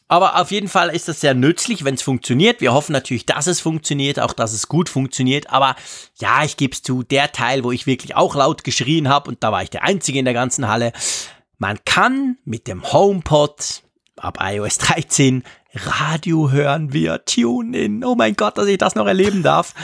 Aber 0.07 0.41
auf 0.41 0.51
jeden 0.51 0.69
Fall 0.69 0.91
ist 0.91 1.09
das 1.09 1.21
sehr 1.21 1.35
nützlich, 1.35 1.85
wenn 1.85 1.95
es 1.95 2.03
funktioniert. 2.03 2.61
Wir 2.61 2.75
hoffen 2.75 2.93
natürlich, 2.93 3.27
dass 3.27 3.47
es 3.47 3.61
funktioniert, 3.61 4.21
auch 4.21 4.35
dass 4.35 4.53
es 4.53 4.69
gut 4.69 4.89
funktioniert. 4.89 5.51
Aber 5.51 5.77
ja, 6.19 6.45
ich 6.45 6.57
gebe 6.57 6.75
es 6.75 6.83
zu, 6.83 7.03
der 7.03 7.33
Teil, 7.33 7.65
wo 7.65 7.73
ich 7.73 7.87
wirklich 7.87 8.15
auch 8.15 8.35
laut 8.35 8.65
geschrien 8.65 9.09
habe, 9.09 9.31
und 9.31 9.43
da 9.43 9.51
war 9.51 9.63
ich 9.63 9.71
der 9.71 9.83
Einzige 9.83 10.19
in 10.19 10.27
der 10.27 10.35
ganzen 10.35 10.69
Halle, 10.69 10.93
man 11.59 11.79
kann 11.85 12.37
mit 12.45 12.67
dem 12.67 12.93
HomePod 12.93 13.83
ab 14.17 14.39
iOS 14.41 14.79
13 14.79 15.43
Radio 15.75 16.51
hören 16.51 16.93
via 16.93 17.19
TuneIn. 17.19 18.05
Oh 18.05 18.15
mein 18.15 18.35
Gott, 18.35 18.59
dass 18.59 18.67
ich 18.67 18.79
das 18.79 18.95
noch 18.95 19.07
erleben 19.07 19.43
darf. 19.43 19.75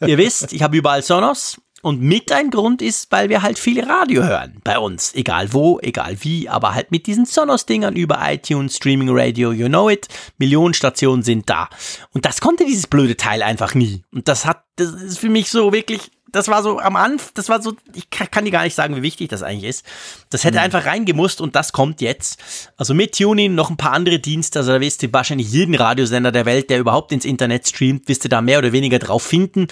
Ihr 0.00 0.18
wisst, 0.18 0.52
ich 0.52 0.62
habe 0.62 0.76
überall 0.76 1.02
Sonos 1.02 1.60
und 1.82 2.00
mit 2.00 2.30
ein 2.30 2.50
Grund 2.50 2.80
ist, 2.80 3.10
weil 3.10 3.28
wir 3.28 3.42
halt 3.42 3.58
viel 3.58 3.84
Radio 3.84 4.22
hören 4.22 4.60
bei 4.62 4.78
uns. 4.78 5.14
Egal 5.14 5.52
wo, 5.52 5.80
egal 5.82 6.16
wie, 6.20 6.48
aber 6.48 6.74
halt 6.74 6.92
mit 6.92 7.06
diesen 7.06 7.26
Sonos-Dingern 7.26 7.96
über 7.96 8.20
iTunes, 8.22 8.76
Streaming 8.76 9.08
Radio, 9.10 9.52
you 9.52 9.66
know 9.66 9.90
it. 9.90 10.06
Millionen 10.38 10.74
Stationen 10.74 11.24
sind 11.24 11.50
da. 11.50 11.68
Und 12.14 12.24
das 12.24 12.40
konnte 12.40 12.64
dieses 12.64 12.86
blöde 12.86 13.16
Teil 13.16 13.42
einfach 13.42 13.74
nie. 13.74 14.04
Und 14.12 14.28
das 14.28 14.46
hat, 14.46 14.62
das 14.76 14.92
ist 14.92 15.18
für 15.18 15.28
mich 15.28 15.50
so 15.50 15.72
wirklich, 15.72 16.12
das 16.30 16.46
war 16.46 16.62
so 16.62 16.78
am 16.78 16.94
Anfang, 16.94 17.30
das 17.34 17.48
war 17.48 17.60
so, 17.60 17.74
ich 17.94 18.08
kann, 18.10 18.44
dir 18.44 18.52
gar 18.52 18.62
nicht 18.62 18.76
sagen, 18.76 18.94
wie 18.94 19.02
wichtig 19.02 19.28
das 19.28 19.42
eigentlich 19.42 19.68
ist. 19.68 19.84
Das 20.30 20.44
hätte 20.44 20.58
mhm. 20.58 20.64
einfach 20.64 20.86
reingemusst 20.86 21.40
und 21.40 21.56
das 21.56 21.72
kommt 21.72 22.00
jetzt. 22.00 22.38
Also 22.76 22.94
mit 22.94 23.18
Tuning 23.18 23.56
noch 23.56 23.70
ein 23.70 23.76
paar 23.76 23.92
andere 23.92 24.20
Dienste, 24.20 24.60
also 24.60 24.72
da 24.72 24.80
wirst 24.80 25.02
du 25.02 25.12
wahrscheinlich 25.12 25.50
jeden 25.50 25.74
Radiosender 25.74 26.30
der 26.30 26.46
Welt, 26.46 26.70
der 26.70 26.78
überhaupt 26.78 27.10
ins 27.10 27.24
Internet 27.24 27.66
streamt, 27.66 28.08
wirst 28.08 28.24
du 28.24 28.28
da 28.28 28.40
mehr 28.40 28.58
oder 28.58 28.70
weniger 28.70 29.00
drauf 29.00 29.24
finden. 29.24 29.66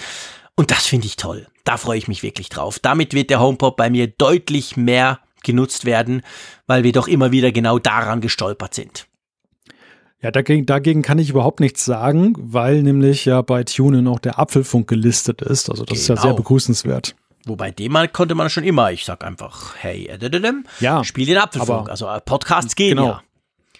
Und 0.55 0.71
das 0.71 0.87
finde 0.87 1.07
ich 1.07 1.15
toll. 1.15 1.47
Da 1.63 1.77
freue 1.77 1.97
ich 1.97 2.07
mich 2.07 2.23
wirklich 2.23 2.49
drauf. 2.49 2.79
Damit 2.79 3.13
wird 3.13 3.29
der 3.29 3.39
HomePod 3.39 3.75
bei 3.75 3.89
mir 3.89 4.07
deutlich 4.07 4.77
mehr 4.77 5.19
genutzt 5.43 5.85
werden, 5.85 6.21
weil 6.67 6.83
wir 6.83 6.91
doch 6.91 7.07
immer 7.07 7.31
wieder 7.31 7.51
genau 7.51 7.79
daran 7.79 8.21
gestolpert 8.21 8.73
sind. 8.73 9.07
Ja, 10.21 10.29
dagegen, 10.29 10.67
dagegen 10.67 11.01
kann 11.01 11.17
ich 11.17 11.31
überhaupt 11.31 11.59
nichts 11.59 11.83
sagen, 11.83 12.35
weil 12.37 12.83
nämlich 12.83 13.25
ja 13.25 13.41
bei 13.41 13.63
TuneIn 13.63 14.07
auch 14.07 14.19
der 14.19 14.37
Apfelfunk 14.37 14.87
gelistet 14.87 15.41
ist. 15.41 15.69
Also 15.69 15.83
das 15.83 15.93
genau. 15.93 16.01
ist 16.01 16.07
ja 16.09 16.15
sehr 16.15 16.23
genau. 16.25 16.35
begrüßenswert. 16.35 17.15
Wobei 17.45 17.71
dem 17.71 17.91
mal 17.91 18.07
konnte 18.07 18.35
man 18.35 18.51
schon 18.51 18.63
immer, 18.63 18.91
ich 18.91 19.03
sag 19.03 19.23
einfach, 19.23 19.73
hey, 19.79 20.05
äh, 20.05 20.53
ja, 20.79 21.03
spiel 21.03 21.25
den 21.25 21.39
Apfelfunk. 21.39 21.89
Also 21.89 22.07
äh, 22.07 22.21
Podcasts 22.21 22.75
gehen 22.75 22.97
genau. 22.97 23.07
ja. 23.07 23.21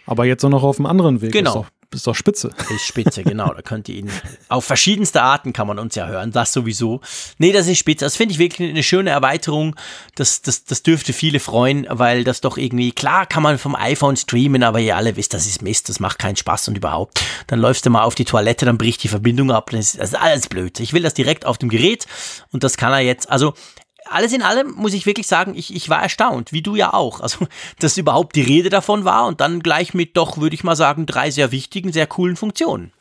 Aber 0.08 0.26
jetzt 0.26 0.44
auch 0.44 0.50
noch 0.50 0.64
auf 0.64 0.80
einem 0.80 0.88
anderen 0.88 1.22
Weg. 1.22 1.32
Genau 1.32 1.68
ist 1.94 2.08
doch 2.08 2.16
spitze. 2.16 2.52
Ist 2.74 2.86
spitze, 2.86 3.24
genau. 3.24 3.54
Da 3.54 3.62
könnt 3.62 3.90
ihr 3.90 3.96
ihn 3.96 4.12
auf 4.48 4.66
verschiedenste 4.66 5.22
Arten 5.22 5.54
kann 5.54 5.68
man 5.68 5.80
uns 5.80 5.96
ja 5.96 6.08
hören. 6.08 6.32
Das 6.32 6.54
sowieso. 6.54 7.02
Nee, 7.38 7.52
das 7.52 7.68
ist 7.68 7.78
spitze. 7.78 8.06
Das 8.06 8.16
finde 8.16 8.34
ich 8.34 8.40
wirklich 8.40 8.70
eine 8.70 8.84
schöne 8.84 9.10
Erweiterung. 9.10 9.76
Das, 10.16 10.42
das, 10.42 10.64
das 10.64 10.84
dürfte 10.84 11.14
viele 11.14 11.40
freuen, 11.40 11.88
weil 11.90 12.24
das 12.24 12.42
doch 12.42 12.58
irgendwie, 12.58 12.92
klar 12.92 13.26
kann 13.26 13.44
man 13.44 13.58
vom 13.58 13.76
iPhone 13.76 14.16
streamen, 14.16 14.64
aber 14.64 14.80
ihr 14.80 14.96
alle 14.96 15.16
wisst, 15.16 15.34
das 15.34 15.46
ist 15.46 15.62
Mist, 15.62 15.90
das 15.90 16.00
macht 16.00 16.20
keinen 16.20 16.36
Spaß 16.36 16.68
und 16.70 16.78
überhaupt. 16.78 17.22
Dann 17.48 17.60
läufst 17.60 17.86
du 17.86 17.90
mal 17.90 18.04
auf 18.04 18.16
die 18.16 18.26
Toilette, 18.26 18.66
dann 18.66 18.78
bricht 18.78 19.04
die 19.04 19.08
Verbindung 19.08 19.52
ab. 19.52 19.70
Das 19.72 19.80
ist, 19.80 20.00
das 20.00 20.10
ist 20.10 20.20
alles 20.20 20.48
blöd. 20.48 20.80
Ich 20.80 20.94
will 20.94 21.02
das 21.02 21.14
direkt 21.14 21.46
auf 21.46 21.58
dem 21.58 21.70
Gerät 21.70 22.06
und 22.52 22.64
das 22.64 22.78
kann 22.78 22.94
er 22.94 23.00
jetzt. 23.00 23.30
Also 23.30 23.54
alles 24.12 24.34
in 24.34 24.42
allem 24.42 24.72
muss 24.72 24.94
ich 24.94 25.06
wirklich 25.06 25.28
sagen, 25.28 25.54
ich, 25.56 25.74
ich 25.74 25.90
war 25.90 26.02
erstaunt, 26.02 26.52
wie 26.52 26.62
du 26.62 26.76
ja 26.76 26.94
auch. 26.94 27.22
Also, 27.22 27.48
dass 27.80 27.98
überhaupt 27.98 28.36
die 28.36 28.42
Rede 28.42 28.70
davon 28.70 29.06
war 29.06 29.28
und 29.28 29.42
dann 29.42 29.62
gleich 29.62 29.94
mit 29.94 30.18
doch, 30.18 30.38
würde 30.38 30.56
ich 30.56 30.64
mal 30.64 30.76
sagen, 30.76 31.06
drei 31.06 31.32
sehr 31.32 31.52
wichtigen, 31.52 31.92
sehr 31.92 32.08
coolen 32.08 32.36
Funktionen. 32.36 32.92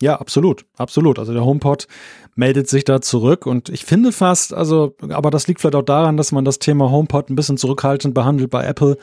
Ja, 0.00 0.20
absolut, 0.20 0.64
absolut. 0.76 1.18
Also 1.18 1.32
der 1.32 1.44
HomePod 1.44 1.88
meldet 2.36 2.68
sich 2.68 2.84
da 2.84 3.00
zurück 3.00 3.46
und 3.46 3.68
ich 3.68 3.84
finde 3.84 4.12
fast, 4.12 4.54
also, 4.54 4.94
aber 5.08 5.30
das 5.30 5.48
liegt 5.48 5.60
vielleicht 5.60 5.74
auch 5.74 5.82
daran, 5.82 6.16
dass 6.16 6.30
man 6.30 6.44
das 6.44 6.60
Thema 6.60 6.90
HomePod 6.90 7.30
ein 7.30 7.34
bisschen 7.34 7.56
zurückhaltend 7.56 8.14
behandelt 8.14 8.50
bei 8.50 8.64
Apple. 8.64 8.96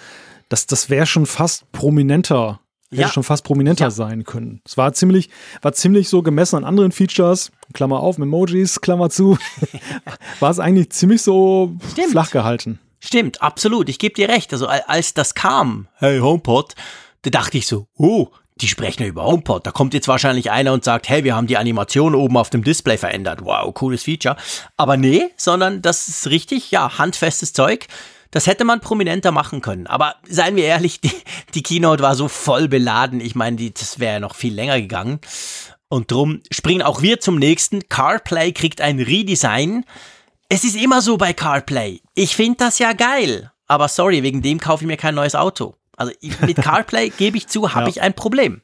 Das, 0.47 0.67
das 0.67 0.89
wäre 0.89 1.05
schon 1.05 1.25
fast 1.25 1.69
prominenter 1.73 2.61
Hätte 2.91 3.01
ja. 3.01 3.09
schon 3.09 3.23
fast 3.23 3.43
prominenter 3.43 3.85
ja. 3.85 3.91
sein 3.91 4.23
können. 4.23 4.61
Es 4.63 4.77
war 4.77 4.93
ziemlich, 4.93 5.29
war 5.61 5.73
ziemlich 5.73 6.07
so 6.07 6.21
gemessen 6.21 6.57
an 6.57 6.63
anderen 6.65 6.91
Features, 6.91 7.51
Klammer 7.73 7.99
auf, 7.99 8.17
Emojis, 8.17 8.79
Klammer 8.79 9.09
zu, 9.09 9.37
war 10.39 10.51
es 10.51 10.59
eigentlich 10.59 10.91
ziemlich 10.91 11.21
so 11.21 11.75
Stimmt. 11.91 12.11
flach 12.11 12.31
gehalten. 12.31 12.79
Stimmt, 12.99 13.41
absolut. 13.41 13.89
Ich 13.89 13.99
gebe 13.99 14.15
dir 14.15 14.29
recht. 14.29 14.53
Also 14.53 14.67
als 14.67 15.13
das 15.13 15.35
kam, 15.35 15.87
hey 15.95 16.19
HomePod, 16.19 16.73
da 17.23 17.29
dachte 17.29 17.57
ich 17.57 17.67
so, 17.67 17.87
oh, 17.97 18.29
die 18.61 18.67
sprechen 18.67 19.03
ja 19.03 19.09
über 19.09 19.25
HomePod. 19.25 19.65
Da 19.65 19.71
kommt 19.71 19.93
jetzt 19.93 20.07
wahrscheinlich 20.07 20.49
einer 20.49 20.71
und 20.71 20.83
sagt, 20.83 21.09
hey, 21.09 21.23
wir 21.23 21.35
haben 21.35 21.47
die 21.47 21.57
Animation 21.57 22.15
oben 22.15 22.37
auf 22.37 22.49
dem 22.49 22.63
Display 22.63 22.97
verändert. 22.97 23.43
Wow, 23.43 23.73
cooles 23.73 24.03
Feature. 24.03 24.37
Aber 24.77 24.95
nee, 24.95 25.29
sondern 25.35 25.81
das 25.81 26.07
ist 26.07 26.27
richtig, 26.27 26.71
ja, 26.71 26.97
handfestes 26.97 27.51
Zeug. 27.53 27.87
Das 28.35 28.47
hätte 28.47 28.65
man 28.65 28.81
prominenter 28.81 29.31
machen 29.31 29.61
können. 29.61 29.87
Aber 29.87 30.15
seien 30.27 30.57
wir 30.57 30.65
ehrlich, 30.65 30.99
die, 30.99 31.09
die 31.53 31.63
Keynote 31.63 32.03
war 32.03 32.15
so 32.15 32.27
voll 32.27 32.67
beladen. 32.67 33.21
Ich 33.21 33.33
meine, 33.33 33.55
die, 33.55 33.73
das 33.73 33.97
wäre 33.97 34.15
ja 34.15 34.19
noch 34.19 34.35
viel 34.35 34.53
länger 34.53 34.81
gegangen. 34.81 35.21
Und 35.87 36.11
drum 36.11 36.41
springen 36.51 36.81
auch 36.81 37.01
wir 37.01 37.21
zum 37.21 37.39
nächsten. 37.39 37.87
CarPlay 37.87 38.51
kriegt 38.51 38.81
ein 38.81 38.99
Redesign. 38.99 39.85
Es 40.49 40.65
ist 40.65 40.75
immer 40.75 41.01
so 41.01 41.15
bei 41.15 41.31
CarPlay. 41.31 42.01
Ich 42.13 42.35
finde 42.35 42.57
das 42.57 42.77
ja 42.77 42.91
geil. 42.91 43.53
Aber 43.67 43.87
sorry, 43.87 44.21
wegen 44.21 44.41
dem 44.41 44.59
kaufe 44.59 44.83
ich 44.83 44.87
mir 44.87 44.97
kein 44.97 45.15
neues 45.15 45.35
Auto. 45.35 45.75
Also 45.95 46.11
mit 46.41 46.57
CarPlay 46.57 47.11
gebe 47.11 47.37
ich 47.37 47.47
zu, 47.47 47.73
habe 47.73 47.85
ja. 47.85 47.87
ich 47.87 48.01
ein 48.01 48.15
Problem. 48.15 48.59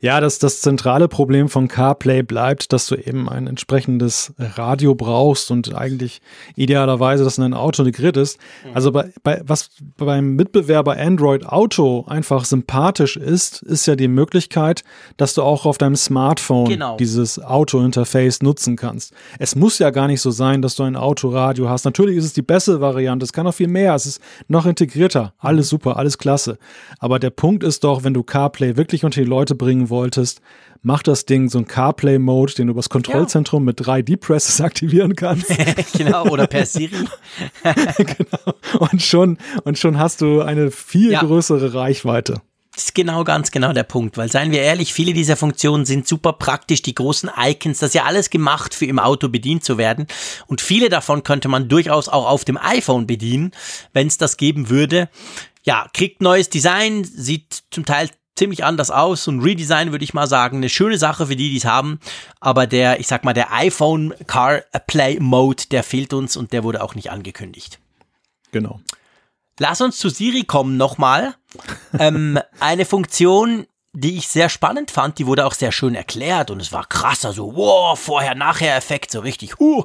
Ja, 0.00 0.20
das, 0.20 0.38
das 0.38 0.60
zentrale 0.60 1.08
Problem 1.08 1.48
von 1.48 1.68
CarPlay 1.68 2.22
bleibt, 2.22 2.72
dass 2.72 2.86
du 2.86 2.96
eben 2.96 3.28
ein 3.28 3.46
entsprechendes 3.46 4.34
Radio 4.38 4.94
brauchst 4.94 5.50
und 5.50 5.74
eigentlich 5.74 6.20
idealerweise 6.56 7.24
das 7.24 7.38
in 7.38 7.44
ein 7.44 7.54
Auto 7.54 7.82
integriert 7.82 8.16
ist. 8.16 8.38
Mhm. 8.64 8.70
Also 8.74 8.92
bei, 8.92 9.12
bei, 9.22 9.42
was 9.44 9.70
beim 9.96 10.34
Mitbewerber 10.34 10.96
Android 10.96 11.46
Auto 11.46 12.04
einfach 12.06 12.44
sympathisch 12.44 13.16
ist, 13.16 13.62
ist 13.62 13.86
ja 13.86 13.96
die 13.96 14.08
Möglichkeit, 14.08 14.82
dass 15.16 15.34
du 15.34 15.42
auch 15.42 15.66
auf 15.66 15.78
deinem 15.78 15.96
Smartphone 15.96 16.68
genau. 16.68 16.96
dieses 16.96 17.42
Auto-Interface 17.42 18.42
nutzen 18.42 18.76
kannst. 18.76 19.12
Es 19.38 19.54
muss 19.56 19.78
ja 19.78 19.90
gar 19.90 20.06
nicht 20.06 20.20
so 20.20 20.30
sein, 20.30 20.62
dass 20.62 20.76
du 20.76 20.82
ein 20.82 20.96
Autoradio 20.96 21.68
hast. 21.68 21.84
Natürlich 21.84 22.16
ist 22.16 22.24
es 22.24 22.32
die 22.32 22.42
bessere 22.42 22.80
Variante, 22.80 23.24
es 23.24 23.32
kann 23.32 23.46
auch 23.46 23.54
viel 23.54 23.68
mehr, 23.68 23.94
es 23.94 24.06
ist 24.06 24.20
noch 24.48 24.66
integrierter. 24.66 25.34
Alles 25.38 25.68
super, 25.68 25.96
alles 25.96 26.18
klasse. 26.18 26.58
Aber 26.98 27.18
der 27.18 27.30
Punkt 27.30 27.64
ist 27.64 27.84
doch, 27.84 28.04
wenn 28.04 28.14
du 28.14 28.22
CarPlay 28.22 28.76
wirklich 28.76 29.04
unter 29.04 29.20
die 29.20 29.28
Leute 29.28 29.53
Leute 29.54 29.64
bringen 29.64 29.88
wolltest, 29.90 30.40
mach 30.82 31.02
das 31.02 31.24
Ding 31.24 31.48
so 31.48 31.58
ein 31.58 31.66
CarPlay-Mode, 31.66 32.54
den 32.54 32.66
du 32.66 32.72
übers 32.72 32.88
Kontrollzentrum 32.88 33.62
ja. 33.62 33.66
mit 33.66 33.86
drei 33.86 34.02
Depresses 34.02 34.60
aktivieren 34.60 35.16
kannst. 35.16 35.52
genau, 35.96 36.26
oder 36.26 36.46
per 36.46 36.66
Siri. 36.66 37.06
genau. 37.98 38.54
Und 38.78 39.02
schon, 39.02 39.38
und 39.64 39.78
schon 39.78 39.98
hast 39.98 40.20
du 40.20 40.42
eine 40.42 40.70
viel 40.70 41.12
ja. 41.12 41.20
größere 41.20 41.74
Reichweite. 41.74 42.42
Das 42.74 42.86
ist 42.86 42.94
genau, 42.96 43.22
ganz 43.22 43.52
genau 43.52 43.72
der 43.72 43.84
Punkt, 43.84 44.16
weil 44.16 44.28
seien 44.28 44.50
wir 44.50 44.60
ehrlich, 44.60 44.92
viele 44.92 45.12
dieser 45.12 45.36
Funktionen 45.36 45.86
sind 45.86 46.08
super 46.08 46.32
praktisch, 46.32 46.82
die 46.82 46.94
großen 46.94 47.30
Icons, 47.38 47.78
das 47.78 47.90
ist 47.90 47.94
ja 47.94 48.02
alles 48.02 48.30
gemacht, 48.30 48.74
für 48.74 48.86
im 48.86 48.98
Auto 48.98 49.28
bedient 49.28 49.62
zu 49.62 49.78
werden. 49.78 50.08
Und 50.48 50.60
viele 50.60 50.88
davon 50.88 51.22
könnte 51.22 51.46
man 51.46 51.68
durchaus 51.68 52.08
auch 52.08 52.26
auf 52.28 52.44
dem 52.44 52.58
iPhone 52.58 53.06
bedienen, 53.06 53.52
wenn 53.92 54.08
es 54.08 54.18
das 54.18 54.36
geben 54.36 54.70
würde. 54.70 55.08
Ja, 55.62 55.86
kriegt 55.94 56.20
neues 56.20 56.50
Design, 56.50 57.04
sieht 57.04 57.62
zum 57.70 57.84
Teil 57.84 58.10
ziemlich 58.36 58.64
anders 58.64 58.90
aus. 58.90 59.28
Und 59.28 59.40
Redesign 59.40 59.92
würde 59.92 60.04
ich 60.04 60.14
mal 60.14 60.26
sagen, 60.26 60.58
eine 60.58 60.68
schöne 60.68 60.98
Sache 60.98 61.26
für 61.26 61.36
die, 61.36 61.50
die 61.50 61.56
es 61.56 61.64
haben. 61.64 62.00
Aber 62.40 62.66
der, 62.66 63.00
ich 63.00 63.06
sag 63.06 63.24
mal, 63.24 63.32
der 63.32 63.52
iPhone 63.52 64.14
Car 64.26 64.62
Play 64.86 65.18
Mode, 65.20 65.64
der 65.70 65.82
fehlt 65.82 66.12
uns 66.12 66.36
und 66.36 66.52
der 66.52 66.64
wurde 66.64 66.82
auch 66.82 66.94
nicht 66.94 67.10
angekündigt. 67.10 67.78
Genau. 68.52 68.80
Lass 69.58 69.80
uns 69.80 69.96
zu 69.98 70.08
Siri 70.08 70.44
kommen 70.44 70.76
nochmal. 70.76 71.34
ähm, 71.98 72.38
eine 72.60 72.84
Funktion, 72.84 73.66
die 73.92 74.16
ich 74.16 74.28
sehr 74.28 74.48
spannend 74.48 74.90
fand, 74.90 75.18
die 75.18 75.26
wurde 75.26 75.46
auch 75.46 75.54
sehr 75.54 75.70
schön 75.70 75.94
erklärt 75.94 76.50
und 76.50 76.60
es 76.60 76.72
war 76.72 76.84
krass, 76.84 77.24
also 77.24 77.54
wow, 77.54 77.98
Vorher-Nachher-Effekt, 77.98 79.12
so 79.12 79.20
richtig, 79.20 79.58
huh. 79.60 79.84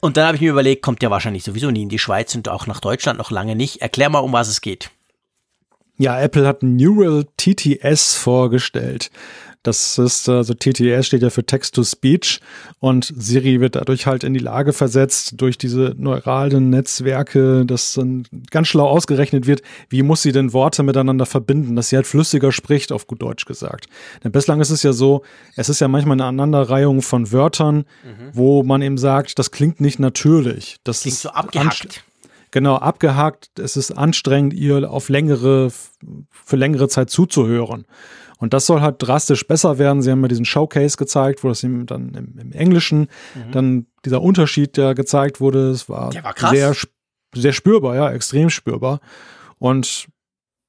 Und 0.00 0.16
dann 0.16 0.26
habe 0.26 0.36
ich 0.36 0.42
mir 0.42 0.50
überlegt, 0.50 0.82
kommt 0.82 1.02
ja 1.02 1.10
wahrscheinlich 1.10 1.44
sowieso 1.44 1.70
nie 1.70 1.82
in 1.82 1.88
die 1.88 1.98
Schweiz 1.98 2.34
und 2.34 2.48
auch 2.48 2.66
nach 2.66 2.80
Deutschland 2.80 3.18
noch 3.18 3.30
lange 3.30 3.54
nicht. 3.54 3.82
Erklär 3.82 4.08
mal, 4.08 4.20
um 4.20 4.32
was 4.32 4.48
es 4.48 4.62
geht. 4.62 4.90
Ja, 6.00 6.18
Apple 6.18 6.46
hat 6.46 6.62
Neural 6.62 7.26
TTS 7.36 8.14
vorgestellt. 8.14 9.10
Das 9.62 9.98
ist, 9.98 10.30
also 10.30 10.54
TTS 10.54 11.06
steht 11.06 11.20
ja 11.20 11.28
für 11.28 11.44
Text-to-Speech 11.44 12.40
und 12.78 13.12
Siri 13.14 13.60
wird 13.60 13.76
dadurch 13.76 14.06
halt 14.06 14.24
in 14.24 14.32
die 14.32 14.40
Lage 14.40 14.72
versetzt, 14.72 15.34
durch 15.36 15.58
diese 15.58 15.94
neuralen 15.98 16.70
Netzwerke, 16.70 17.66
dass 17.66 17.92
dann 17.92 18.22
ganz 18.50 18.68
schlau 18.68 18.88
ausgerechnet 18.88 19.46
wird, 19.46 19.60
wie 19.90 20.02
muss 20.02 20.22
sie 20.22 20.32
denn 20.32 20.54
Worte 20.54 20.82
miteinander 20.82 21.26
verbinden, 21.26 21.76
dass 21.76 21.90
sie 21.90 21.96
halt 21.96 22.06
flüssiger 22.06 22.50
spricht, 22.50 22.92
auf 22.92 23.06
gut 23.06 23.20
Deutsch 23.20 23.44
gesagt. 23.44 23.86
Denn 24.24 24.32
bislang 24.32 24.62
ist 24.62 24.70
es 24.70 24.82
ja 24.82 24.94
so, 24.94 25.20
es 25.54 25.68
ist 25.68 25.82
ja 25.82 25.88
manchmal 25.88 26.14
eine 26.14 26.24
Aneinanderreihung 26.24 27.02
von 27.02 27.30
Wörtern, 27.30 27.84
mhm. 28.04 28.30
wo 28.32 28.62
man 28.62 28.80
eben 28.80 28.96
sagt, 28.96 29.38
das 29.38 29.50
klingt 29.50 29.82
nicht 29.82 29.98
natürlich. 29.98 30.78
Das 30.82 31.02
klingt 31.02 31.18
so 31.18 31.28
abgehackt 31.28 32.04
genau 32.50 32.76
abgehakt. 32.76 33.58
Es 33.58 33.76
ist 33.76 33.92
anstrengend, 33.92 34.54
ihr 34.54 34.90
auf 34.90 35.08
längere, 35.08 35.70
für 36.30 36.56
längere 36.56 36.88
Zeit 36.88 37.10
zuzuhören. 37.10 37.86
Und 38.38 38.54
das 38.54 38.64
soll 38.66 38.80
halt 38.80 38.96
drastisch 39.00 39.46
besser 39.46 39.78
werden. 39.78 40.00
Sie 40.00 40.10
haben 40.10 40.22
mir 40.22 40.28
diesen 40.28 40.46
Showcase 40.46 40.96
gezeigt, 40.96 41.44
wo 41.44 41.48
das 41.48 41.60
dann 41.60 42.14
im, 42.14 42.38
im 42.38 42.52
Englischen 42.52 43.08
mhm. 43.34 43.52
dann 43.52 43.86
dieser 44.04 44.22
Unterschied, 44.22 44.78
der 44.78 44.94
gezeigt 44.94 45.40
wurde, 45.40 45.70
es 45.70 45.90
war, 45.90 46.12
war 46.14 46.50
sehr, 46.50 46.74
sehr 47.34 47.52
spürbar, 47.52 47.96
ja, 47.96 48.10
extrem 48.10 48.48
spürbar. 48.48 49.00
Und 49.58 50.08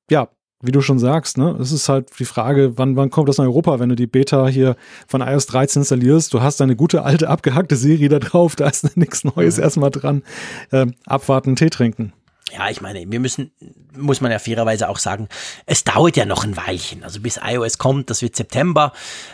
ja, 0.10 0.28
wie 0.62 0.72
du 0.72 0.82
schon 0.82 1.00
sagst, 1.00 1.38
ne, 1.38 1.58
es 1.60 1.72
ist 1.72 1.90
halt 1.90 2.10
die 2.20 2.26
Frage, 2.26 2.78
wann, 2.78 2.96
wann 2.96 3.10
kommt 3.10 3.30
das 3.30 3.40
in 3.40 3.46
Europa, 3.46 3.80
wenn 3.80 3.90
du 3.90 3.96
die 3.96 4.08
Beta 4.08 4.48
hier 4.48 4.76
von 5.08 5.22
iOS 5.22 5.48
13 5.48 5.82
installierst, 5.82 6.34
du 6.34 6.42
hast 6.42 6.60
deine 6.60 6.76
gute 6.76 7.04
alte 7.04 7.30
abgehackte 7.30 7.76
Serie 7.76 8.10
da 8.10 8.20
drauf, 8.20 8.56
da 8.56 8.68
ist 8.68 8.96
nichts 8.98 9.24
Neues 9.24 9.58
mhm. 9.58 9.64
erstmal 9.64 9.92
dran. 9.92 10.24
Ähm, 10.72 10.94
abwarten, 11.06 11.56
Tee 11.56 11.70
trinken. 11.70 12.14
Ja, 12.52 12.70
ich 12.70 12.82
meine, 12.82 13.10
wir 13.10 13.20
müssen, 13.20 13.52
muss 13.96 14.20
man 14.20 14.32
ja 14.32 14.40
fairerweise 14.40 14.90
auch 14.90 15.00
sagen, 15.00 15.30
es 15.66 15.84
dauert 15.84 16.18
ja 16.18 16.26
noch 16.26 16.44
ein 16.44 16.58
Weilchen. 16.58 17.04
Also 17.04 17.22
bis 17.22 17.40
iOS 17.42 17.78
kommt, 17.78 18.10
das 18.10 18.22
wird 18.22 18.36
September. 18.36 18.92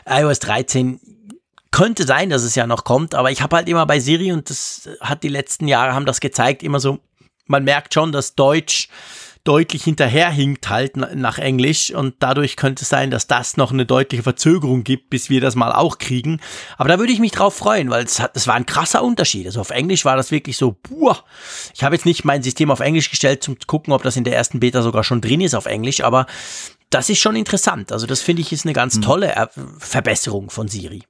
iOS 0.07 0.39
13 0.39 0.99
könnte 1.71 2.05
sein, 2.05 2.29
dass 2.29 2.43
es 2.43 2.55
ja 2.55 2.67
noch 2.67 2.83
kommt, 2.83 3.15
aber 3.15 3.31
ich 3.31 3.41
habe 3.41 3.55
halt 3.55 3.67
immer 3.67 3.85
bei 3.85 3.99
Siri 3.99 4.31
und 4.31 4.49
das 4.49 4.89
hat 5.01 5.23
die 5.23 5.29
letzten 5.29 5.67
Jahre 5.67 5.93
haben 5.93 6.05
das 6.05 6.19
gezeigt, 6.19 6.63
immer 6.63 6.79
so, 6.79 6.99
man 7.45 7.63
merkt 7.63 7.93
schon, 7.93 8.11
dass 8.11 8.35
Deutsch 8.35 8.89
deutlich 9.47 9.85
hinterherhinkt 9.85 10.69
halt 10.69 10.97
nach 10.97 11.37
Englisch 11.37 11.91
und 11.91 12.15
dadurch 12.19 12.57
könnte 12.57 12.83
es 12.83 12.89
sein, 12.89 13.11
dass 13.11 13.27
das 13.27 13.55
noch 13.55 13.71
eine 13.71 13.85
deutliche 13.85 14.23
Verzögerung 14.23 14.83
gibt, 14.83 15.09
bis 15.09 15.29
wir 15.29 15.39
das 15.39 15.55
mal 15.55 15.71
auch 15.71 15.99
kriegen. 15.99 16.41
Aber 16.77 16.89
da 16.89 16.99
würde 16.99 17.13
ich 17.13 17.19
mich 17.19 17.31
drauf 17.31 17.55
freuen, 17.55 17.89
weil 17.89 18.03
es 18.03 18.19
hat, 18.19 18.35
das 18.35 18.47
war 18.47 18.55
ein 18.55 18.65
krasser 18.65 19.03
Unterschied. 19.03 19.45
Also 19.45 19.61
auf 19.61 19.69
Englisch 19.69 20.03
war 20.03 20.17
das 20.17 20.31
wirklich 20.31 20.57
so, 20.57 20.75
boah. 20.89 21.23
Ich 21.73 21.83
habe 21.83 21.95
jetzt 21.95 22.05
nicht 22.05 22.25
mein 22.25 22.43
System 22.43 22.71
auf 22.71 22.81
Englisch 22.81 23.09
gestellt, 23.09 23.47
um 23.47 23.57
zu 23.57 23.67
gucken, 23.67 23.93
ob 23.93 24.03
das 24.03 24.17
in 24.17 24.25
der 24.25 24.35
ersten 24.35 24.59
Beta 24.59 24.81
sogar 24.81 25.05
schon 25.05 25.21
drin 25.21 25.41
ist 25.41 25.55
auf 25.55 25.65
Englisch, 25.65 26.03
aber 26.03 26.25
das 26.89 27.09
ist 27.09 27.19
schon 27.19 27.35
interessant. 27.35 27.91
Also 27.91 28.05
das 28.05 28.21
finde 28.21 28.41
ich 28.41 28.51
ist 28.51 28.65
eine 28.65 28.73
ganz 28.73 28.95
hm. 28.95 29.01
tolle 29.01 29.35
äh, 29.35 29.47
Verbesserung 29.79 30.49
von 30.49 30.67
Siri. 30.67 31.03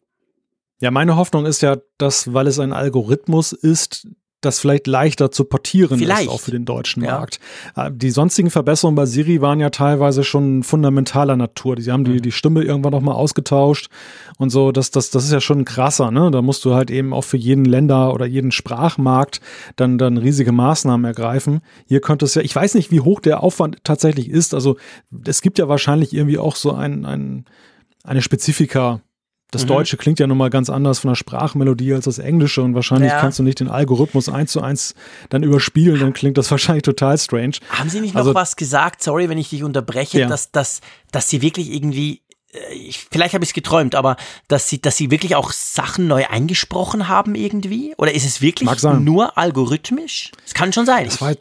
Ja, 0.79 0.91
meine 0.91 1.15
Hoffnung 1.15 1.47
ist 1.47 1.61
ja, 1.61 1.77
dass, 1.97 2.33
weil 2.33 2.45
es 2.45 2.59
ein 2.59 2.71
Algorithmus 2.71 3.51
ist, 3.51 4.07
das 4.41 4.59
vielleicht 4.59 4.85
leichter 4.85 5.31
zu 5.31 5.45
portieren 5.45 5.97
vielleicht. 5.97 6.23
ist, 6.23 6.29
auch 6.29 6.39
für 6.39 6.51
den 6.51 6.65
deutschen 6.65 7.03
ja. 7.03 7.13
Markt. 7.13 7.39
Äh, 7.75 7.91
die 7.91 8.11
sonstigen 8.11 8.51
Verbesserungen 8.51 8.95
bei 8.95 9.05
Siri 9.05 9.41
waren 9.41 9.59
ja 9.59 9.69
teilweise 9.69 10.23
schon 10.23 10.63
fundamentaler 10.63 11.35
Natur. 11.35 11.75
Sie 11.79 11.91
haben 11.91 12.03
die, 12.03 12.11
mhm. 12.11 12.21
die 12.21 12.31
Stimme 12.31 12.63
irgendwann 12.63 12.91
nochmal 12.91 13.15
ausgetauscht 13.15 13.89
und 14.37 14.49
so. 14.49 14.71
Das, 14.71 14.91
das, 14.91 15.09
das 15.09 15.25
ist 15.25 15.31
ja 15.31 15.41
schon 15.41 15.65
krasser, 15.65 16.11
ne? 16.11 16.29
Da 16.29 16.41
musst 16.41 16.65
du 16.65 16.75
halt 16.75 16.91
eben 16.91 17.13
auch 17.13 17.23
für 17.23 17.37
jeden 17.37 17.65
Länder 17.65 18.13
oder 18.13 18.25
jeden 18.25 18.51
Sprachmarkt 18.51 19.41
dann, 19.75 19.97
dann 19.97 20.17
riesige 20.17 20.51
Maßnahmen 20.51 21.05
ergreifen. 21.05 21.61
Hier 21.87 22.01
könnte 22.01 22.25
es 22.25 22.35
ja, 22.35 22.43
ich 22.43 22.55
weiß 22.55 22.75
nicht, 22.75 22.91
wie 22.91 23.01
hoch 23.01 23.19
der 23.19 23.41
Aufwand 23.41 23.77
tatsächlich 23.83 24.29
ist. 24.29 24.53
Also 24.53 24.77
es 25.25 25.41
gibt 25.41 25.57
ja 25.57 25.67
wahrscheinlich 25.67 26.13
irgendwie 26.13 26.37
auch 26.37 26.55
so 26.55 26.73
ein, 26.73 27.05
ein 27.05 27.45
eine 28.03 28.21
Spezifika 28.21 29.01
das 29.51 29.63
mhm. 29.63 29.67
Deutsche 29.67 29.97
klingt 29.97 30.19
ja 30.19 30.27
nun 30.27 30.37
mal 30.37 30.49
ganz 30.49 30.69
anders 30.69 30.99
von 30.99 31.09
der 31.09 31.15
Sprachmelodie 31.15 31.93
als 31.93 32.05
das 32.05 32.19
Englische 32.19 32.61
und 32.61 32.75
wahrscheinlich 32.75 33.11
ja. 33.11 33.19
kannst 33.19 33.39
du 33.39 33.43
nicht 33.43 33.59
den 33.59 33.69
Algorithmus 33.69 34.27
eins 34.27 34.51
zu 34.51 34.61
eins 34.61 34.93
dann 35.29 35.43
überspielen, 35.43 35.99
dann 35.99 36.13
klingt 36.13 36.37
das 36.37 36.51
wahrscheinlich 36.51 36.83
total 36.83 37.17
strange. 37.17 37.53
Haben 37.69 37.89
Sie 37.89 38.01
nicht 38.01 38.15
also, 38.15 38.31
noch 38.31 38.35
was 38.35 38.55
gesagt, 38.55 39.01
sorry, 39.01 39.29
wenn 39.29 39.37
ich 39.37 39.49
dich 39.49 39.63
unterbreche, 39.63 40.21
ja. 40.21 40.27
dass, 40.27 40.51
dass, 40.51 40.81
dass 41.11 41.29
Sie 41.29 41.41
wirklich 41.41 41.71
irgendwie 41.71 42.21
äh, 42.53 42.73
ich, 42.73 43.07
vielleicht 43.09 43.33
habe 43.33 43.43
ich 43.43 43.51
es 43.51 43.53
geträumt, 43.53 43.95
aber 43.95 44.17
dass 44.47 44.69
sie, 44.69 44.81
dass 44.81 44.97
sie 44.97 45.11
wirklich 45.11 45.35
auch 45.35 45.51
Sachen 45.51 46.07
neu 46.07 46.25
eingesprochen 46.27 47.07
haben 47.07 47.35
irgendwie? 47.35 47.93
Oder 47.97 48.13
ist 48.13 48.25
es 48.25 48.41
wirklich 48.41 48.69
nur 48.83 49.37
algorithmisch? 49.37 50.31
Es 50.45 50.53
kann 50.53 50.73
schon 50.73 50.85
sein. 50.85 51.05
Das 51.05 51.21
war, 51.21 51.33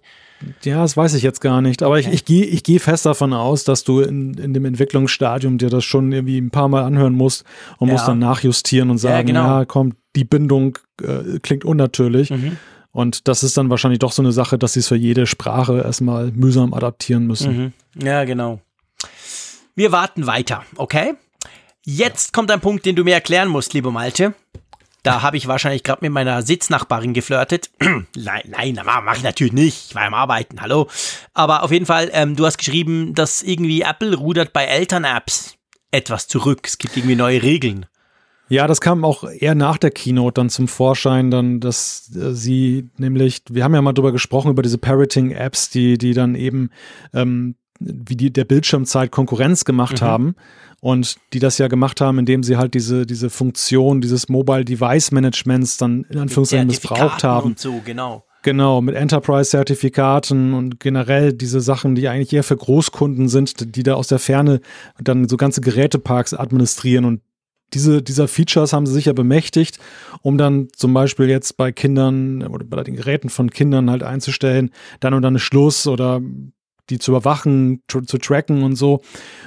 ja, 0.62 0.82
das 0.82 0.96
weiß 0.96 1.14
ich 1.14 1.22
jetzt 1.22 1.40
gar 1.40 1.62
nicht. 1.62 1.82
Aber 1.82 1.98
ich, 1.98 2.08
ich 2.08 2.24
gehe 2.24 2.44
ich 2.44 2.62
geh 2.62 2.78
fest 2.78 3.06
davon 3.06 3.32
aus, 3.32 3.64
dass 3.64 3.84
du 3.84 4.00
in, 4.00 4.34
in 4.34 4.54
dem 4.54 4.64
Entwicklungsstadium 4.64 5.58
dir 5.58 5.70
das 5.70 5.84
schon 5.84 6.12
irgendwie 6.12 6.38
ein 6.38 6.50
paar 6.50 6.68
Mal 6.68 6.84
anhören 6.84 7.14
musst 7.14 7.44
und 7.78 7.88
ja. 7.88 7.94
musst 7.94 8.08
dann 8.08 8.18
nachjustieren 8.18 8.90
und 8.90 8.98
sagen, 8.98 9.28
ja, 9.28 9.40
genau. 9.40 9.58
ja 9.58 9.64
komm, 9.64 9.94
die 10.14 10.24
Bindung 10.24 10.78
äh, 11.02 11.38
klingt 11.40 11.64
unnatürlich. 11.64 12.30
Mhm. 12.30 12.56
Und 12.92 13.28
das 13.28 13.42
ist 13.42 13.56
dann 13.58 13.68
wahrscheinlich 13.68 13.98
doch 13.98 14.12
so 14.12 14.22
eine 14.22 14.32
Sache, 14.32 14.56
dass 14.56 14.72
sie 14.72 14.80
es 14.80 14.88
für 14.88 14.96
jede 14.96 15.26
Sprache 15.26 15.82
erstmal 15.82 16.30
mühsam 16.32 16.72
adaptieren 16.72 17.26
müssen. 17.26 17.74
Mhm. 17.96 18.02
Ja, 18.02 18.24
genau. 18.24 18.60
Wir 19.74 19.92
warten 19.92 20.26
weiter, 20.26 20.64
okay? 20.76 21.14
Jetzt 21.84 22.32
kommt 22.32 22.50
ein 22.50 22.60
Punkt, 22.60 22.86
den 22.86 22.96
du 22.96 23.04
mir 23.04 23.14
erklären 23.14 23.48
musst, 23.48 23.74
lieber 23.74 23.90
Malte. 23.90 24.34
Da 25.06 25.22
habe 25.22 25.36
ich 25.36 25.46
wahrscheinlich 25.46 25.84
gerade 25.84 26.04
mit 26.04 26.10
meiner 26.10 26.42
Sitznachbarin 26.42 27.14
geflirtet. 27.14 27.70
nein, 27.80 28.42
nein, 28.48 28.74
mache 28.84 29.18
ich 29.18 29.22
natürlich 29.22 29.52
nicht. 29.52 29.90
Ich 29.90 29.94
war 29.94 30.02
am 30.02 30.14
Arbeiten, 30.14 30.60
hallo. 30.60 30.88
Aber 31.32 31.62
auf 31.62 31.70
jeden 31.70 31.86
Fall, 31.86 32.10
ähm, 32.12 32.34
du 32.34 32.44
hast 32.44 32.58
geschrieben, 32.58 33.14
dass 33.14 33.44
irgendwie 33.44 33.82
Apple 33.82 34.16
rudert 34.16 34.52
bei 34.52 34.64
Eltern-Apps 34.64 35.54
etwas 35.92 36.26
zurück. 36.26 36.62
Es 36.64 36.78
gibt 36.78 36.96
irgendwie 36.96 37.14
neue 37.14 37.40
Regeln. 37.40 37.86
Ja, 38.48 38.66
das 38.66 38.80
kam 38.80 39.04
auch 39.04 39.22
eher 39.22 39.54
nach 39.54 39.78
der 39.78 39.92
Keynote 39.92 40.34
dann 40.34 40.50
zum 40.50 40.66
Vorschein, 40.66 41.30
dann, 41.30 41.60
dass 41.60 42.10
äh, 42.16 42.32
sie 42.32 42.90
nämlich, 42.96 43.42
wir 43.48 43.62
haben 43.62 43.74
ja 43.76 43.82
mal 43.82 43.92
drüber 43.92 44.10
gesprochen, 44.10 44.50
über 44.50 44.62
diese 44.62 44.78
Parroting-Apps, 44.78 45.70
die, 45.70 45.98
die 45.98 46.14
dann 46.14 46.34
eben 46.34 46.70
ähm, 47.14 47.54
wie 47.78 48.16
die 48.16 48.32
der 48.32 48.44
Bildschirmzeit 48.44 49.10
Konkurrenz 49.10 49.64
gemacht 49.64 50.00
mhm. 50.00 50.06
haben 50.06 50.34
und 50.80 51.16
die 51.32 51.38
das 51.38 51.58
ja 51.58 51.68
gemacht 51.68 52.00
haben, 52.00 52.18
indem 52.18 52.42
sie 52.42 52.56
halt 52.56 52.74
diese, 52.74 53.06
diese 53.06 53.30
Funktion 53.30 54.00
dieses 54.00 54.28
Mobile 54.28 54.64
Device 54.64 55.12
Managements 55.12 55.76
dann 55.76 56.04
in 56.10 56.18
Anführungszeichen 56.18 56.66
missbraucht 56.66 57.24
haben. 57.24 57.50
Und 57.50 57.58
so, 57.58 57.80
genau. 57.84 58.24
Genau, 58.42 58.80
mit 58.80 58.94
Enterprise-Zertifikaten 58.94 60.54
und 60.54 60.78
generell 60.78 61.32
diese 61.32 61.60
Sachen, 61.60 61.96
die 61.96 62.06
eigentlich 62.06 62.32
eher 62.32 62.44
für 62.44 62.56
Großkunden 62.56 63.28
sind, 63.28 63.74
die 63.74 63.82
da 63.82 63.94
aus 63.94 64.06
der 64.06 64.20
Ferne 64.20 64.60
dann 65.00 65.28
so 65.28 65.36
ganze 65.36 65.60
Geräteparks 65.60 66.32
administrieren 66.32 67.04
und 67.06 67.22
diese, 67.74 68.02
dieser 68.02 68.28
Features 68.28 68.72
haben 68.72 68.86
sie 68.86 68.92
sich 68.92 69.06
ja 69.06 69.12
bemächtigt, 69.12 69.80
um 70.22 70.38
dann 70.38 70.68
zum 70.72 70.94
Beispiel 70.94 71.28
jetzt 71.28 71.56
bei 71.56 71.72
Kindern 71.72 72.46
oder 72.46 72.64
bei 72.64 72.84
den 72.84 72.94
Geräten 72.94 73.28
von 73.28 73.50
Kindern 73.50 73.90
halt 73.90 74.04
einzustellen, 74.04 74.70
dann 75.00 75.14
und 75.14 75.22
dann 75.22 75.34
ist 75.34 75.42
Schluss 75.42 75.88
oder 75.88 76.20
die 76.90 76.98
zu 76.98 77.12
überwachen, 77.12 77.82
zu, 77.88 78.00
zu 78.02 78.18
tracken 78.18 78.62
und 78.62 78.76
so. 78.76 79.00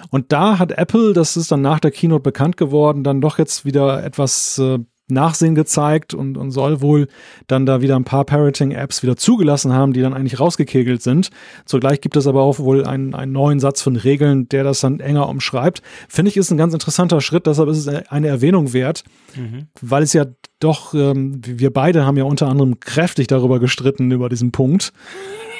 Und 0.09 0.31
da 0.31 0.59
hat 0.59 0.71
Apple, 0.71 1.13
das 1.13 1.37
ist 1.37 1.51
dann 1.51 1.61
nach 1.61 1.79
der 1.79 1.91
Keynote 1.91 2.23
bekannt 2.23 2.57
geworden, 2.57 3.03
dann 3.03 3.21
doch 3.21 3.37
jetzt 3.37 3.65
wieder 3.65 4.03
etwas 4.03 4.57
äh, 4.57 4.79
Nachsehen 5.11 5.55
gezeigt 5.55 6.13
und, 6.13 6.37
und 6.37 6.51
soll 6.51 6.81
wohl 6.81 7.07
dann 7.47 7.65
da 7.65 7.81
wieder 7.81 7.95
ein 7.95 8.03
paar 8.03 8.25
Parroting-Apps 8.25 9.01
wieder 9.01 9.17
zugelassen 9.17 9.73
haben, 9.73 9.93
die 9.93 10.01
dann 10.01 10.13
eigentlich 10.13 10.39
rausgekegelt 10.39 11.01
sind. 11.01 11.29
Zugleich 11.65 12.01
gibt 12.01 12.15
es 12.15 12.27
aber 12.27 12.43
auch 12.43 12.59
wohl 12.59 12.85
einen, 12.85 13.15
einen 13.15 13.31
neuen 13.31 13.59
Satz 13.59 13.81
von 13.81 13.95
Regeln, 13.95 14.47
der 14.49 14.63
das 14.63 14.81
dann 14.81 14.99
enger 14.99 15.27
umschreibt. 15.27 15.81
Finde 16.07 16.29
ich, 16.29 16.37
ist 16.37 16.51
ein 16.51 16.57
ganz 16.57 16.73
interessanter 16.73 17.21
Schritt, 17.21 17.47
deshalb 17.47 17.69
ist 17.69 17.77
es 17.77 17.87
eine 17.87 18.27
Erwähnung 18.27 18.73
wert, 18.73 19.03
mhm. 19.35 19.67
weil 19.81 20.03
es 20.03 20.13
ja 20.13 20.25
doch, 20.59 20.93
ähm, 20.93 21.41
wir 21.43 21.71
beide 21.71 22.05
haben 22.05 22.17
ja 22.17 22.25
unter 22.25 22.47
anderem 22.47 22.79
kräftig 22.79 23.27
darüber 23.27 23.59
gestritten, 23.59 24.11
über 24.11 24.29
diesen 24.29 24.51
Punkt. 24.51 24.93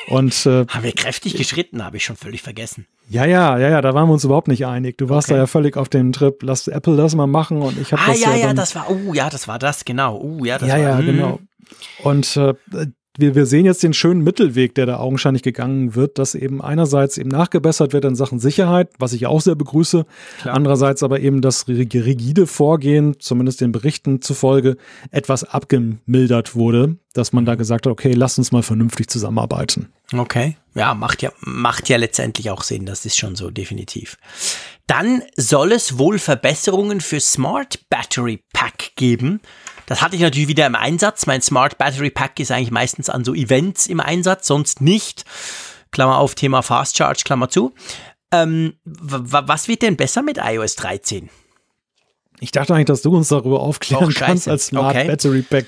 Und, 0.10 0.46
äh, 0.46 0.66
Haben 0.68 0.84
wir 0.84 0.92
kräftig 0.92 1.36
geschritten, 1.36 1.84
habe 1.86 1.98
ich 1.98 2.04
schon 2.04 2.16
völlig 2.16 2.42
vergessen. 2.42 2.88
Ja, 3.10 3.26
ja, 3.26 3.58
ja, 3.58 3.70
ja, 3.70 3.82
da 3.82 3.94
waren 3.94 4.08
wir 4.08 4.14
uns 4.14 4.24
überhaupt 4.24 4.48
nicht 4.48 4.66
einig. 4.66 4.98
Du 4.98 5.10
warst 5.10 5.28
okay. 5.28 5.36
da 5.36 5.40
ja 5.42 5.48
völlig 5.48 5.78
auf 5.78 5.90
dem 5.90 6.12
Trip, 6.12 6.42
lass 6.42 6.68
Apple 6.68 6.98
das 6.98 7.16
mal 7.16 7.28
machen 7.28 7.62
und 7.62 7.80
ich 7.80 7.92
habe 7.92 8.02
ah, 8.04 8.08
das 8.08 8.20
ja, 8.20 8.36
ja, 8.36 8.48
ja, 8.48 8.54
das 8.54 8.76
war, 8.76 8.90
oh, 8.90 9.14
ja, 9.14 9.30
das 9.30 9.48
war 9.48 9.60
das, 9.60 9.86
genau. 9.86 10.18
Oh, 10.18 10.44
ja, 10.44 10.58
das 10.58 10.68
ja, 10.68 10.76
war, 10.76 10.82
ja, 10.82 10.98
hm. 10.98 11.06
genau. 11.06 11.40
Und 12.04 12.38
äh, 12.38 12.54
wir, 13.20 13.36
wir 13.36 13.46
sehen 13.46 13.66
jetzt 13.66 13.84
den 13.84 13.94
schönen 13.94 14.24
Mittelweg, 14.24 14.76
der 14.76 14.86
da 14.86 14.98
augenscheinlich 14.98 15.44
gegangen 15.44 15.94
wird, 15.94 16.18
dass 16.18 16.36
eben 16.36 16.62
einerseits 16.62 17.18
eben 17.18 17.30
nachgebessert 17.30 17.94
wird 17.94 18.06
in 18.06 18.16
Sachen 18.16 18.40
Sicherheit, 18.40 18.90
was 18.98 19.14
ich 19.14 19.28
auch 19.28 19.42
sehr 19.42 19.56
begrüße, 19.56 20.06
Klar. 20.42 20.56
andererseits 20.56 21.04
aber 21.04 21.20
eben 21.20 21.42
das 21.42 21.68
rigide 21.68 22.48
Vorgehen, 22.48 23.20
zumindest 23.20 23.62
den 23.62 23.72
Berichten 23.72 24.22
zufolge, 24.22 24.78
etwas 25.12 25.44
abgemildert 25.44 26.56
wurde, 26.56 26.98
dass 27.14 27.34
man 27.34 27.46
da 27.46 27.56
gesagt 27.56 27.86
hat, 27.86 27.92
okay, 27.92 28.14
lass 28.14 28.38
uns 28.38 28.52
mal 28.52 28.64
vernünftig 28.64 29.10
zusammenarbeiten. 29.10 29.90
Okay, 30.12 30.58
ja, 30.74 30.94
macht 30.94 31.22
ja, 31.22 31.32
macht 31.42 31.90
ja 31.90 31.98
letztendlich 31.98 32.50
auch 32.50 32.64
Sinn, 32.64 32.86
das 32.86 33.06
ist 33.06 33.18
schon 33.18 33.36
so, 33.36 33.52
definitiv. 33.52 34.18
Dann 34.88 35.22
soll 35.36 35.72
es 35.72 36.00
wohl 36.00 36.18
Verbesserungen 36.18 37.00
für 37.00 37.20
Smart 37.20 37.88
Battery 37.90 38.44
Pack 38.54 38.96
geben. 38.96 39.40
Das 39.86 40.02
hatte 40.02 40.16
ich 40.16 40.22
natürlich 40.22 40.48
wieder 40.48 40.66
im 40.66 40.76
Einsatz. 40.76 41.28
Mein 41.28 41.42
Smart 41.42 41.78
Battery 41.78 42.10
Pack 42.10 42.40
ist 42.40 42.52
eigentlich 42.52 42.72
meistens 42.72 43.10
an 43.10 43.24
so 43.24 43.36
Events 43.36 43.88
im 43.88 44.00
Einsatz, 44.00 44.48
sonst 44.48 44.82
nicht. 44.82 45.26
Klammer 45.92 46.18
auf, 46.18 46.34
Thema 46.34 46.64
Fast 46.64 46.98
Charge, 46.98 47.22
Klammer 47.24 47.50
zu. 47.50 47.74
Ähm, 48.32 48.74
was 48.84 49.68
wird 49.68 49.82
denn 49.82 49.98
besser 49.98 50.22
mit 50.22 50.38
iOS 50.38 50.76
13? 50.76 51.30
Ich 52.42 52.52
dachte 52.52 52.74
eigentlich, 52.74 52.86
dass 52.86 53.02
du 53.02 53.16
uns 53.16 53.30
darüber 53.30 53.62
aufklären 53.62 54.14
kannst 54.14 54.48
als 54.48 54.68
Smart 54.68 54.96
okay. 54.96 55.08
Battery 55.08 55.42
Pack. 55.42 55.66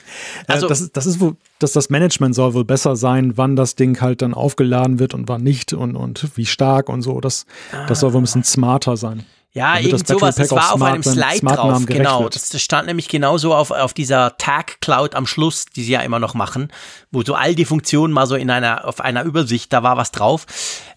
Äh, 0.47 0.53
also, 0.53 0.67
das, 0.67 0.91
das 0.91 1.05
ist 1.05 1.19
wohl, 1.19 1.35
dass 1.59 1.73
das 1.73 1.89
Management 1.89 2.35
soll 2.35 2.53
wohl 2.53 2.65
besser 2.65 2.95
sein, 2.95 3.37
wann 3.37 3.55
das 3.55 3.75
Ding 3.75 3.99
halt 4.01 4.21
dann 4.21 4.33
aufgeladen 4.33 4.99
wird 4.99 5.13
und 5.13 5.27
wann 5.27 5.43
nicht 5.43 5.73
und, 5.73 5.95
und 5.95 6.29
wie 6.35 6.45
stark 6.45 6.89
und 6.89 7.01
so. 7.01 7.19
Das, 7.19 7.45
ah. 7.71 7.85
das 7.87 7.99
soll 7.99 8.13
wohl 8.13 8.21
ein 8.21 8.23
bisschen 8.23 8.43
smarter 8.43 8.97
sein. 8.97 9.25
Ja, 9.53 9.77
irgend 9.77 10.07
sowas. 10.07 10.35
Das 10.35 10.51
war 10.51 10.73
auf 10.73 10.81
einem 10.81 11.03
Slide 11.03 11.45
drauf. 11.45 11.85
Genau. 11.85 12.29
Das, 12.29 12.49
das, 12.49 12.61
stand 12.61 12.87
nämlich 12.87 13.09
genauso 13.09 13.53
auf, 13.53 13.71
auf 13.71 13.93
dieser 13.93 14.37
Tag 14.37 14.79
Cloud 14.79 15.13
am 15.13 15.27
Schluss, 15.27 15.65
die 15.65 15.83
sie 15.83 15.91
ja 15.91 16.01
immer 16.01 16.19
noch 16.19 16.33
machen, 16.33 16.71
wo 17.11 17.21
so 17.21 17.35
all 17.35 17.53
die 17.53 17.65
Funktionen 17.65 18.13
mal 18.13 18.27
so 18.27 18.35
in 18.35 18.49
einer, 18.49 18.87
auf 18.87 19.01
einer 19.01 19.23
Übersicht, 19.23 19.73
da 19.73 19.83
war 19.83 19.97
was 19.97 20.11
drauf. 20.11 20.45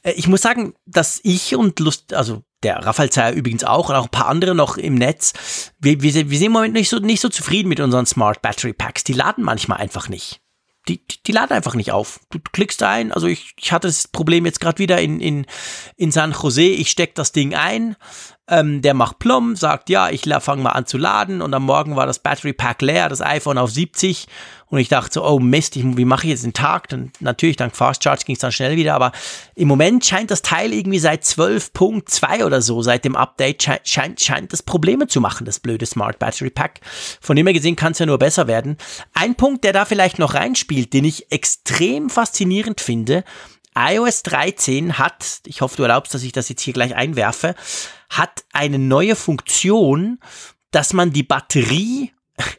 Äh, 0.02 0.12
ich 0.12 0.28
muss 0.28 0.42
sagen, 0.42 0.74
dass 0.86 1.20
ich 1.24 1.56
und 1.56 1.80
Lust, 1.80 2.14
also 2.14 2.42
der 2.62 2.76
Raphael 2.76 3.10
Zeyer 3.10 3.32
übrigens 3.32 3.64
auch 3.64 3.88
und 3.88 3.96
auch 3.96 4.04
ein 4.04 4.10
paar 4.10 4.28
andere 4.28 4.54
noch 4.54 4.76
im 4.76 4.94
Netz, 4.94 5.32
wir, 5.80 6.00
wir, 6.00 6.30
wir 6.30 6.38
sind 6.38 6.46
im 6.46 6.52
Moment 6.52 6.74
nicht 6.74 6.88
so, 6.88 6.98
nicht 7.00 7.20
so 7.20 7.28
zufrieden 7.28 7.68
mit 7.68 7.80
unseren 7.80 8.06
Smart 8.06 8.40
Battery 8.40 8.72
Packs. 8.72 9.02
Die 9.02 9.12
laden 9.14 9.42
manchmal 9.42 9.78
einfach 9.78 10.08
nicht 10.08 10.40
die, 10.88 11.06
die, 11.06 11.22
die 11.22 11.32
laden 11.32 11.52
einfach 11.52 11.74
nicht 11.74 11.92
auf. 11.92 12.20
Du, 12.30 12.38
du 12.38 12.50
klickst 12.52 12.82
ein, 12.82 13.12
also 13.12 13.26
ich, 13.26 13.54
ich 13.58 13.72
hatte 13.72 13.88
das 13.88 14.08
Problem 14.08 14.44
jetzt 14.44 14.60
gerade 14.60 14.78
wieder 14.78 15.00
in, 15.00 15.20
in, 15.20 15.46
in 15.96 16.10
San 16.12 16.32
Jose, 16.32 16.62
ich 16.62 16.90
steck 16.90 17.14
das 17.14 17.32
Ding 17.32 17.54
ein, 17.54 17.96
ähm, 18.48 18.82
der 18.82 18.92
macht 18.92 19.18
Plum, 19.18 19.56
sagt, 19.56 19.88
ja, 19.88 20.10
ich 20.10 20.28
fange 20.40 20.62
mal 20.62 20.72
an 20.72 20.86
zu 20.86 20.98
laden 20.98 21.40
und 21.40 21.54
am 21.54 21.64
Morgen 21.64 21.96
war 21.96 22.06
das 22.06 22.18
Battery 22.18 22.52
Pack 22.52 22.82
leer, 22.82 23.08
das 23.08 23.22
iPhone 23.22 23.56
auf 23.56 23.70
70 23.70 24.26
und 24.66 24.78
ich 24.78 24.88
dachte 24.88 25.14
so, 25.14 25.24
oh 25.24 25.38
Mist, 25.38 25.76
ich, 25.76 25.84
wie 25.96 26.04
mache 26.04 26.24
ich 26.26 26.30
jetzt 26.30 26.44
den 26.44 26.52
Tag? 26.52 26.88
Dann 26.88 27.10
natürlich, 27.20 27.56
dank 27.56 27.74
Fast 27.74 28.04
Charge 28.04 28.24
ging 28.26 28.34
es 28.34 28.40
dann 28.40 28.52
schnell 28.52 28.76
wieder, 28.76 28.94
aber 28.94 29.12
im 29.54 29.68
Moment 29.68 30.04
scheint 30.04 30.30
das 30.30 30.42
Teil 30.42 30.74
irgendwie 30.74 30.98
seit 30.98 31.22
12.2 31.22 32.44
oder 32.44 32.60
so, 32.60 32.82
seit 32.82 33.06
dem 33.06 33.16
Update, 33.16 33.62
scheint, 33.62 33.88
scheint, 33.88 34.20
scheint 34.20 34.52
das 34.52 34.62
Probleme 34.62 35.06
zu 35.06 35.22
machen, 35.22 35.46
das 35.46 35.60
blöde 35.60 35.86
Smart 35.86 36.18
Battery 36.18 36.50
Pack. 36.50 36.80
Von 37.22 37.36
dem 37.36 37.46
her 37.46 37.54
gesehen 37.54 37.76
kann 37.76 37.92
es 37.92 37.98
ja 37.98 38.06
nur 38.06 38.18
besser 38.18 38.46
werden. 38.46 38.76
Ein 39.14 39.36
Punkt, 39.36 39.64
der 39.64 39.72
da 39.72 39.86
vielleicht 39.86 40.18
noch 40.18 40.34
reinspielt, 40.34 40.92
den 40.92 41.04
ich 41.04 41.32
extrem 41.32 42.10
faszinierend 42.10 42.82
finde, 42.82 43.24
iOS 43.76 44.22
13 44.22 44.98
hat, 44.98 45.40
ich 45.46 45.60
hoffe, 45.60 45.76
du 45.76 45.82
erlaubst, 45.82 46.14
dass 46.14 46.22
ich 46.22 46.32
das 46.32 46.48
jetzt 46.48 46.62
hier 46.62 46.74
gleich 46.74 46.94
einwerfe, 46.94 47.56
hat 48.18 48.44
eine 48.52 48.78
neue 48.78 49.16
Funktion, 49.16 50.18
dass 50.70 50.92
man 50.92 51.12
die 51.12 51.22
Batterie, 51.22 52.12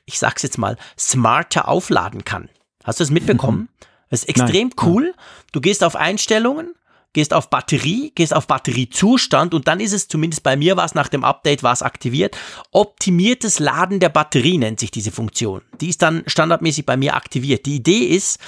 ich 0.05 0.19
sag's 0.19 0.43
jetzt 0.43 0.57
mal, 0.57 0.77
smarter 0.97 1.67
aufladen 1.67 2.23
kann. 2.23 2.49
Hast 2.83 2.99
du 2.99 3.03
das 3.03 3.11
mitbekommen? 3.11 3.69
Das 4.09 4.21
ist 4.21 4.29
extrem 4.29 4.69
Nein. 4.69 4.85
cool. 4.85 5.13
Du 5.51 5.61
gehst 5.61 5.83
auf 5.83 5.95
Einstellungen, 5.95 6.75
gehst 7.13 7.33
auf 7.33 7.49
Batterie, 7.49 8.11
gehst 8.13 8.33
auf 8.33 8.47
Batteriezustand 8.47 9.53
und 9.53 9.67
dann 9.67 9.79
ist 9.79 9.93
es, 9.93 10.07
zumindest 10.07 10.43
bei 10.43 10.55
mir 10.55 10.77
war 10.77 10.85
es 10.85 10.95
nach 10.95 11.07
dem 11.07 11.23
Update, 11.23 11.63
war 11.63 11.73
es 11.73 11.81
aktiviert. 11.81 12.37
Optimiertes 12.71 13.59
Laden 13.59 13.99
der 13.99 14.09
Batterie 14.09 14.57
nennt 14.57 14.79
sich 14.79 14.91
diese 14.91 15.11
Funktion. 15.11 15.61
Die 15.81 15.89
ist 15.89 16.01
dann 16.01 16.23
standardmäßig 16.27 16.85
bei 16.85 16.97
mir 16.97 17.15
aktiviert. 17.15 17.65
Die 17.65 17.75
Idee 17.75 18.05
ist, 18.05 18.39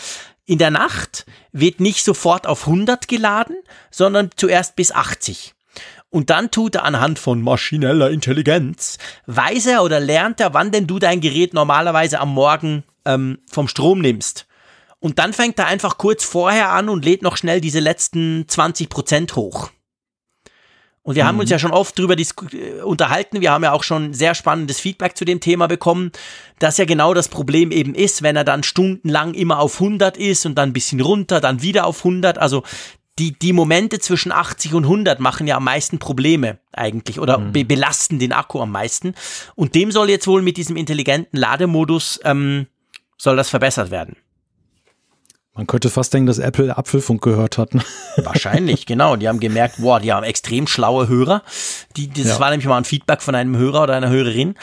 in 0.45 0.59
der 0.59 0.71
Nacht 0.71 1.25
wird 1.51 1.79
nicht 1.79 2.03
sofort 2.03 2.47
auf 2.47 2.67
100 2.67 3.07
geladen, 3.07 3.57
sondern 3.89 4.29
zuerst 4.35 4.75
bis 4.75 4.91
80. 4.91 5.55
Und 6.09 6.29
dann 6.29 6.51
tut 6.51 6.75
er 6.75 6.83
anhand 6.83 7.19
von 7.19 7.41
maschineller 7.41 8.09
Intelligenz, 8.09 8.97
weiß 9.25 9.65
er 9.67 9.83
oder 9.83 9.99
lernt 9.99 10.39
er, 10.39 10.53
wann 10.53 10.71
denn 10.71 10.87
du 10.87 10.99
dein 10.99 11.19
Gerät 11.19 11.53
normalerweise 11.53 12.19
am 12.19 12.33
Morgen 12.33 12.83
ähm, 13.05 13.39
vom 13.51 13.67
Strom 13.67 13.99
nimmst. 13.99 14.47
Und 14.99 15.19
dann 15.19 15.33
fängt 15.33 15.59
er 15.59 15.67
einfach 15.67 15.97
kurz 15.97 16.23
vorher 16.23 16.71
an 16.71 16.89
und 16.89 17.05
lädt 17.05 17.21
noch 17.21 17.37
schnell 17.37 17.61
diese 17.61 17.79
letzten 17.79 18.45
20 18.47 18.89
Prozent 18.89 19.35
hoch. 19.35 19.69
Und 21.03 21.15
wir 21.15 21.23
mhm. 21.23 21.27
haben 21.27 21.39
uns 21.39 21.49
mhm. 21.49 21.53
ja 21.53 21.59
schon 21.59 21.71
oft 21.71 21.97
drüber 21.97 22.15
äh, 22.17 22.81
unterhalten. 22.81 23.39
Wir 23.39 23.51
haben 23.51 23.63
ja 23.63 23.71
auch 23.71 23.83
schon 23.83 24.13
sehr 24.13 24.35
spannendes 24.35 24.79
Feedback 24.79 25.15
zu 25.15 25.23
dem 25.23 25.39
Thema 25.39 25.67
bekommen, 25.67 26.11
dass 26.59 26.77
ja 26.77 26.85
genau 26.85 27.13
das 27.13 27.29
Problem 27.29 27.71
eben 27.71 27.95
ist, 27.95 28.23
wenn 28.23 28.35
er 28.35 28.43
dann 28.43 28.63
stundenlang 28.63 29.33
immer 29.33 29.59
auf 29.59 29.79
100 29.79 30.17
ist 30.17 30.45
und 30.45 30.55
dann 30.55 30.69
ein 30.69 30.73
bisschen 30.73 30.99
runter, 30.99 31.39
dann 31.39 31.61
wieder 31.61 31.85
auf 31.85 31.99
100. 31.99 32.37
Also 32.37 32.63
die, 33.19 33.37
die 33.37 33.53
Momente 33.53 33.99
zwischen 33.99 34.31
80 34.31 34.73
und 34.73 34.83
100 34.83 35.19
machen 35.19 35.47
ja 35.47 35.57
am 35.57 35.63
meisten 35.63 35.99
Probleme 35.99 36.59
eigentlich 36.71 37.19
oder 37.19 37.39
mhm. 37.39 37.51
be 37.51 37.65
belasten 37.65 38.19
den 38.19 38.31
Akku 38.31 38.61
am 38.61 38.71
meisten. 38.71 39.15
Und 39.55 39.75
dem 39.75 39.91
soll 39.91 40.09
jetzt 40.09 40.27
wohl 40.27 40.41
mit 40.41 40.57
diesem 40.57 40.77
intelligenten 40.77 41.37
Lademodus, 41.37 42.19
ähm, 42.23 42.67
soll 43.17 43.35
das 43.35 43.49
verbessert 43.49 43.91
werden. 43.91 44.17
Man 45.57 45.65
könnte 45.65 45.89
fast 45.89 46.13
denken, 46.13 46.27
dass 46.27 46.37
Apple 46.37 46.77
Apfelfunk 46.77 47.23
gehört 47.23 47.57
hat. 47.57 47.73
Ne? 47.73 47.81
Wahrscheinlich, 48.17 48.85
genau. 48.85 49.15
Die 49.15 49.27
haben 49.27 49.39
gemerkt, 49.39 49.77
boah, 49.79 49.99
die 49.99 50.13
haben 50.13 50.23
extrem 50.23 50.67
schlaue 50.67 51.07
Hörer. 51.07 51.41
Die, 51.95 52.09
das 52.09 52.27
ja. 52.27 52.39
war 52.39 52.51
nämlich 52.51 52.67
mal 52.67 52.77
ein 52.77 52.85
Feedback 52.85 53.23
von 53.23 53.33
einem 53.33 53.57
Hörer 53.57 53.83
oder 53.83 53.95
einer 53.95 54.09
Hörerin. 54.11 54.53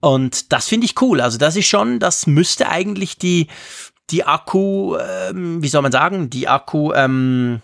Und 0.00 0.50
das 0.52 0.66
finde 0.66 0.86
ich 0.86 1.00
cool. 1.02 1.20
Also 1.20 1.36
das 1.36 1.54
ist 1.54 1.66
schon, 1.66 2.00
das 2.00 2.26
müsste 2.26 2.70
eigentlich 2.70 3.18
die, 3.18 3.48
die 4.08 4.24
Akku, 4.24 4.96
ähm, 4.96 5.62
wie 5.62 5.68
soll 5.68 5.82
man 5.82 5.92
sagen, 5.92 6.30
die 6.30 6.48
Akku, 6.48 6.94
ähm, 6.94 7.60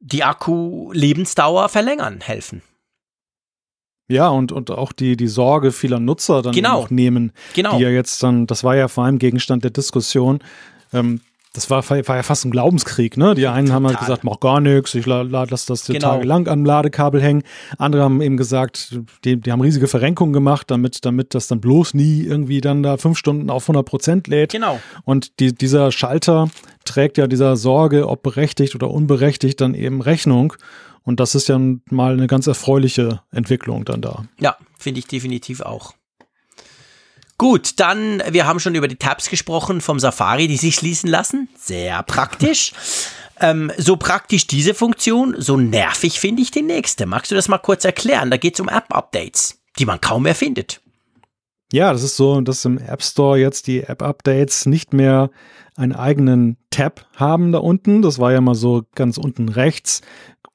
die 0.00 0.24
Akku-Lebensdauer 0.24 1.68
verlängern 1.68 2.20
helfen. 2.20 2.62
Ja, 4.08 4.28
und, 4.28 4.50
und 4.50 4.72
auch 4.72 4.90
die, 4.90 5.16
die 5.16 5.28
Sorge 5.28 5.70
vieler 5.70 6.00
Nutzer 6.00 6.42
dann 6.42 6.52
genau. 6.52 6.86
nehmen, 6.90 7.32
genau. 7.54 7.76
die 7.76 7.84
ja 7.84 7.90
jetzt 7.90 8.22
dann, 8.24 8.48
das 8.48 8.64
war 8.64 8.74
ja 8.74 8.88
vor 8.88 9.04
allem 9.04 9.20
Gegenstand 9.20 9.62
der 9.62 9.70
Diskussion, 9.70 10.40
ähm, 10.92 11.20
das 11.52 11.68
war, 11.68 11.88
war 11.88 11.98
ja 11.98 12.22
fast 12.22 12.44
ein 12.44 12.52
Glaubenskrieg, 12.52 13.16
ne? 13.16 13.34
Die 13.34 13.48
einen 13.48 13.72
haben 13.72 13.84
halt 13.84 13.98
gesagt, 13.98 14.22
mach 14.22 14.38
gar 14.38 14.60
nichts, 14.60 14.94
ich 14.94 15.06
lasse 15.06 15.66
das 15.66 15.84
genau. 15.84 16.12
tagelang 16.12 16.46
am 16.46 16.64
Ladekabel 16.64 17.20
hängen. 17.20 17.42
Andere 17.76 18.04
haben 18.04 18.22
eben 18.22 18.36
gesagt, 18.36 19.00
die, 19.24 19.36
die 19.40 19.50
haben 19.50 19.60
riesige 19.60 19.88
Verrenkungen 19.88 20.32
gemacht, 20.32 20.70
damit, 20.70 21.04
damit 21.04 21.34
das 21.34 21.48
dann 21.48 21.60
bloß 21.60 21.94
nie 21.94 22.22
irgendwie 22.22 22.60
dann 22.60 22.84
da 22.84 22.98
fünf 22.98 23.18
Stunden 23.18 23.50
auf 23.50 23.64
100 23.64 23.84
Prozent 23.84 24.28
lädt. 24.28 24.52
Genau. 24.52 24.78
Und 25.04 25.40
die, 25.40 25.52
dieser 25.52 25.90
Schalter 25.90 26.48
trägt 26.84 27.18
ja 27.18 27.26
dieser 27.26 27.56
Sorge, 27.56 28.08
ob 28.08 28.22
berechtigt 28.22 28.76
oder 28.76 28.88
unberechtigt, 28.88 29.60
dann 29.60 29.74
eben 29.74 30.02
Rechnung. 30.02 30.52
Und 31.02 31.18
das 31.18 31.34
ist 31.34 31.48
ja 31.48 31.58
mal 31.90 32.12
eine 32.12 32.28
ganz 32.28 32.46
erfreuliche 32.46 33.22
Entwicklung 33.32 33.84
dann 33.84 34.00
da. 34.00 34.24
Ja, 34.38 34.56
finde 34.78 35.00
ich 35.00 35.08
definitiv 35.08 35.62
auch. 35.62 35.94
Gut, 37.40 37.80
dann, 37.80 38.22
wir 38.28 38.46
haben 38.46 38.60
schon 38.60 38.74
über 38.74 38.86
die 38.86 38.96
Tabs 38.96 39.30
gesprochen 39.30 39.80
vom 39.80 39.98
Safari, 39.98 40.46
die 40.46 40.58
sich 40.58 40.74
schließen 40.74 41.08
lassen. 41.08 41.48
Sehr 41.56 42.02
praktisch. 42.02 42.74
ähm, 43.40 43.72
so 43.78 43.96
praktisch 43.96 44.46
diese 44.46 44.74
Funktion, 44.74 45.34
so 45.38 45.56
nervig 45.56 46.20
finde 46.20 46.42
ich 46.42 46.50
die 46.50 46.60
nächste. 46.60 47.06
Magst 47.06 47.30
du 47.30 47.34
das 47.34 47.48
mal 47.48 47.56
kurz 47.56 47.86
erklären? 47.86 48.30
Da 48.30 48.36
geht 48.36 48.56
es 48.56 48.60
um 48.60 48.68
App-Updates, 48.68 49.58
die 49.78 49.86
man 49.86 50.02
kaum 50.02 50.24
mehr 50.24 50.34
findet. 50.34 50.82
Ja, 51.72 51.94
das 51.94 52.02
ist 52.02 52.18
so, 52.18 52.42
dass 52.42 52.62
im 52.66 52.76
App 52.76 53.02
Store 53.02 53.38
jetzt 53.38 53.68
die 53.68 53.84
App-Updates 53.84 54.66
nicht 54.66 54.92
mehr 54.92 55.30
einen 55.76 55.94
eigenen 55.94 56.58
Tab 56.68 57.06
haben 57.16 57.52
da 57.52 57.58
unten. 57.60 58.02
Das 58.02 58.18
war 58.18 58.32
ja 58.32 58.42
mal 58.42 58.54
so 58.54 58.82
ganz 58.94 59.16
unten 59.16 59.48
rechts. 59.48 60.02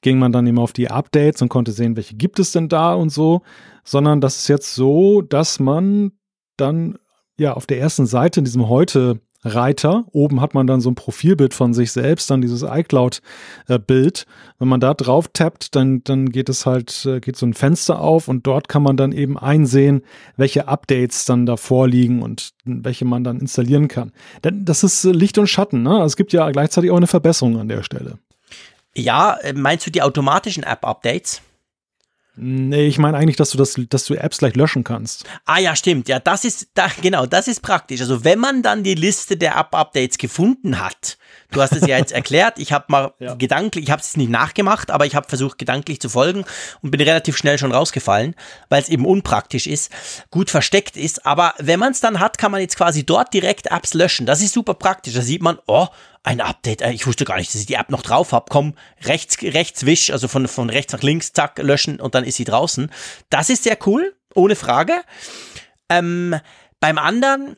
Ging 0.02 0.20
man 0.20 0.30
dann 0.30 0.46
immer 0.46 0.62
auf 0.62 0.72
die 0.72 0.88
Updates 0.88 1.42
und 1.42 1.48
konnte 1.48 1.72
sehen, 1.72 1.96
welche 1.96 2.14
gibt 2.14 2.38
es 2.38 2.52
denn 2.52 2.68
da 2.68 2.94
und 2.94 3.10
so. 3.10 3.42
Sondern 3.82 4.20
das 4.20 4.36
ist 4.36 4.46
jetzt 4.46 4.76
so, 4.76 5.20
dass 5.20 5.58
man 5.58 6.12
dann 6.56 6.98
ja 7.38 7.52
auf 7.54 7.66
der 7.66 7.80
ersten 7.80 8.06
Seite 8.06 8.40
in 8.40 8.44
diesem 8.44 8.68
heute 8.68 9.20
Reiter. 9.44 10.04
Oben 10.12 10.40
hat 10.40 10.54
man 10.54 10.66
dann 10.66 10.80
so 10.80 10.90
ein 10.90 10.94
Profilbild 10.94 11.54
von 11.54 11.72
sich 11.72 11.92
selbst, 11.92 12.30
dann 12.30 12.40
dieses 12.40 12.62
iCloud-Bild. 12.62 14.26
Wenn 14.58 14.68
man 14.68 14.80
da 14.80 14.94
drauf 14.94 15.28
tappt, 15.32 15.74
dann, 15.74 16.02
dann 16.04 16.30
geht 16.30 16.48
es 16.48 16.66
halt, 16.66 17.06
äh, 17.06 17.20
geht 17.20 17.36
so 17.36 17.46
ein 17.46 17.54
Fenster 17.54 18.00
auf 18.00 18.28
und 18.28 18.46
dort 18.46 18.68
kann 18.68 18.82
man 18.82 18.96
dann 18.96 19.12
eben 19.12 19.38
einsehen, 19.38 20.02
welche 20.36 20.68
Updates 20.68 21.24
dann 21.24 21.46
da 21.46 21.56
vorliegen 21.56 22.22
und 22.22 22.50
welche 22.64 23.04
man 23.04 23.24
dann 23.24 23.38
installieren 23.38 23.88
kann. 23.88 24.12
Denn 24.42 24.64
das 24.64 24.82
ist 24.82 25.04
Licht 25.04 25.38
und 25.38 25.46
Schatten, 25.46 25.82
ne? 25.82 25.90
Also 25.90 26.06
es 26.06 26.16
gibt 26.16 26.32
ja 26.32 26.50
gleichzeitig 26.50 26.90
auch 26.90 26.96
eine 26.96 27.06
Verbesserung 27.06 27.58
an 27.58 27.68
der 27.68 27.82
Stelle. 27.82 28.18
Ja, 28.96 29.34
äh, 29.42 29.52
meinst 29.52 29.86
du 29.86 29.90
die 29.90 30.02
automatischen 30.02 30.62
App-Updates? 30.62 31.42
Nee, 32.36 32.86
ich 32.86 32.98
meine 32.98 33.16
eigentlich, 33.16 33.36
dass 33.36 33.50
du 33.50 33.58
das, 33.58 33.80
dass 33.88 34.04
du 34.04 34.14
Apps 34.14 34.38
gleich 34.38 34.54
löschen 34.56 34.84
kannst. 34.84 35.24
Ah 35.46 35.58
ja, 35.58 35.74
stimmt. 35.74 36.08
Ja, 36.08 36.20
das 36.20 36.44
ist 36.44 36.68
da, 36.74 36.88
genau, 37.00 37.24
das 37.24 37.48
ist 37.48 37.62
praktisch. 37.62 38.00
Also 38.00 38.24
wenn 38.24 38.38
man 38.38 38.62
dann 38.62 38.82
die 38.82 38.94
Liste 38.94 39.36
der 39.36 39.56
App-Updates 39.56 40.18
gefunden 40.18 40.78
hat, 40.78 41.16
du 41.52 41.62
hast 41.62 41.72
es 41.72 41.86
ja 41.86 41.98
jetzt 41.98 42.12
erklärt, 42.12 42.58
ich 42.58 42.72
habe 42.72 42.86
mal 42.88 43.14
ja. 43.18 43.34
gedanklich, 43.34 43.84
ich 43.84 43.90
habe 43.90 44.02
es 44.02 44.16
nicht 44.16 44.30
nachgemacht, 44.30 44.90
aber 44.90 45.06
ich 45.06 45.14
habe 45.14 45.28
versucht 45.28 45.58
gedanklich 45.58 46.00
zu 46.00 46.08
folgen 46.08 46.44
und 46.82 46.90
bin 46.90 47.00
relativ 47.00 47.36
schnell 47.36 47.58
schon 47.58 47.72
rausgefallen, 47.72 48.34
weil 48.68 48.82
es 48.82 48.88
eben 48.88 49.06
unpraktisch 49.06 49.66
ist, 49.66 49.90
gut 50.30 50.50
versteckt 50.50 50.96
ist. 50.96 51.26
Aber 51.26 51.54
wenn 51.58 51.78
man 51.78 51.92
es 51.92 52.00
dann 52.00 52.20
hat, 52.20 52.38
kann 52.38 52.52
man 52.52 52.60
jetzt 52.60 52.76
quasi 52.76 53.04
dort 53.04 53.32
direkt 53.34 53.66
Apps 53.66 53.94
löschen. 53.94 54.26
Das 54.26 54.40
ist 54.40 54.52
super 54.52 54.74
praktisch. 54.74 55.14
Da 55.14 55.22
sieht 55.22 55.42
man, 55.42 55.58
oh, 55.66 55.88
ein 56.26 56.40
Update. 56.40 56.82
Äh, 56.82 56.92
ich 56.92 57.06
wusste 57.06 57.24
gar 57.24 57.36
nicht, 57.36 57.54
dass 57.54 57.60
ich 57.60 57.66
die 57.66 57.74
App 57.74 57.90
noch 57.90 58.02
drauf 58.02 58.32
habe. 58.32 58.46
Komm, 58.50 58.74
rechts, 59.04 59.38
rechts 59.42 59.86
wisch, 59.86 60.10
also 60.10 60.28
von, 60.28 60.48
von 60.48 60.68
rechts 60.68 60.92
nach 60.92 61.02
links, 61.02 61.32
zack, 61.32 61.58
löschen 61.58 62.00
und 62.00 62.14
dann 62.14 62.24
ist 62.24 62.36
sie 62.36 62.44
draußen. 62.44 62.90
Das 63.30 63.48
ist 63.48 63.62
sehr 63.62 63.78
cool, 63.86 64.14
ohne 64.34 64.56
Frage. 64.56 65.02
Ähm, 65.88 66.38
beim 66.80 66.98
anderen, 66.98 67.56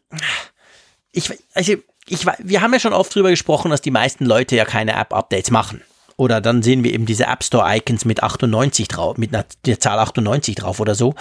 ich, 1.13 1.33
also, 1.55 1.75
ich, 2.11 2.27
wir 2.39 2.61
haben 2.63 2.73
ja 2.73 2.81
schon 2.81 2.93
oft 2.93 3.15
drüber 3.15 3.31
gesprochen, 3.31 3.71
dass 3.71 3.81
die 3.81 3.91
meisten 3.91 4.25
Leute 4.25 4.57
ja 4.57 4.65
keine 4.65 4.93
App-Updates 4.95 5.51
machen. 5.51 5.83
Oder 6.17 6.41
dann 6.41 6.65
sehen 6.65 6.83
wir 6.83 6.93
eben 6.93 7.07
diese 7.07 7.27
App 7.27 7.45
Store-Icons 7.45 8.05
mit 8.05 8.25
98 8.25 8.89
drauf, 8.89 9.19
mit 9.19 9.33
einer 9.33 9.45
der 9.67 9.79
Zahl 9.79 10.01
98 10.01 10.57
drauf 10.57 10.81
oder 10.81 10.97
so. 10.97 11.15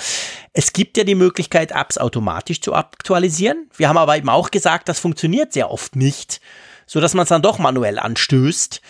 Es 0.53 0.73
gibt 0.73 0.97
ja 0.97 1.03
die 1.03 1.13
Möglichkeit, 1.13 1.71
Apps 1.71 1.99
automatisch 1.99 2.61
zu 2.61 2.73
aktualisieren. 2.73 3.69
Wir 3.77 3.89
haben 3.89 3.97
aber 3.97 4.17
eben 4.17 4.29
auch 4.29 4.49
gesagt, 4.49 4.89
das 4.89 4.99
funktioniert 4.99 5.53
sehr 5.53 5.69
oft 5.69 5.95
nicht 5.95 6.41
so 6.87 7.01
dass 7.01 7.13
man 7.13 7.23
es 7.23 7.29
dann 7.29 7.43
doch 7.43 7.59
manuell 7.59 7.99
anstößt. 7.99 8.81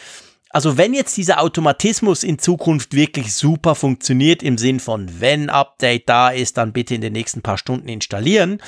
Also 0.49 0.77
wenn 0.77 0.93
jetzt 0.93 1.17
dieser 1.17 1.41
Automatismus 1.41 2.23
in 2.23 2.39
Zukunft 2.39 2.93
wirklich 2.93 3.33
super 3.33 3.75
funktioniert, 3.75 4.41
im 4.41 4.57
Sinn 4.57 4.79
von, 4.79 5.19
wenn 5.19 5.49
Update 5.49 6.07
da 6.07 6.29
ist, 6.29 6.57
dann 6.57 6.71
bitte 6.71 6.95
in 6.95 7.01
den 7.01 7.13
nächsten 7.13 7.41
paar 7.41 7.57
Stunden 7.57 7.89
installieren, 7.89 8.61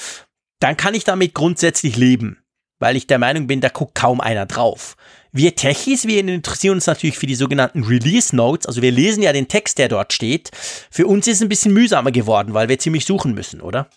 dann 0.60 0.76
kann 0.76 0.94
ich 0.94 1.06
damit 1.06 1.34
grundsätzlich 1.34 1.96
leben, 1.96 2.44
weil 2.80 2.96
ich 2.96 3.08
der 3.08 3.20
Meinung 3.20 3.48
bin, 3.48 3.62
da 3.62 3.70
guckt 3.70 3.96
kaum 3.96 4.22
einer 4.22 4.46
drauf. 4.46 4.96
Wir 5.32 5.56
Techies, 5.56 6.08
wir 6.08 6.20
interessieren 6.20 6.76
uns 6.76 6.88
natürlich 6.88 7.18
für 7.18 7.28
die 7.28 7.36
sogenannten 7.36 7.84
Release 7.84 8.36
Notes, 8.36 8.66
also 8.66 8.82
wir 8.82 8.92
lesen 8.92 9.22
ja 9.22 9.32
den 9.32 9.48
Text, 9.48 9.78
der 9.78 9.88
dort 9.88 10.12
steht. 10.12 10.50
Für 10.90 11.06
uns 11.06 11.28
ist 11.28 11.38
es 11.38 11.42
ein 11.42 11.50
bisschen 11.50 11.74
mühsamer 11.74 12.12
geworden, 12.12 12.54
weil 12.54 12.70
wir 12.70 12.80
ziemlich 12.80 13.06
suchen 13.06 13.34
müssen, 13.36 13.62
oder? 13.62 13.90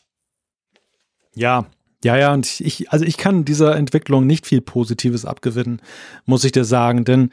Ja, 1.34 1.66
ja, 2.04 2.16
ja, 2.16 2.34
und 2.34 2.60
ich, 2.60 2.90
also 2.90 3.04
ich 3.04 3.16
kann 3.16 3.44
dieser 3.44 3.76
Entwicklung 3.76 4.26
nicht 4.26 4.46
viel 4.46 4.60
Positives 4.60 5.24
abgewinnen, 5.24 5.80
muss 6.26 6.44
ich 6.44 6.52
dir 6.52 6.64
sagen, 6.64 7.04
denn 7.04 7.30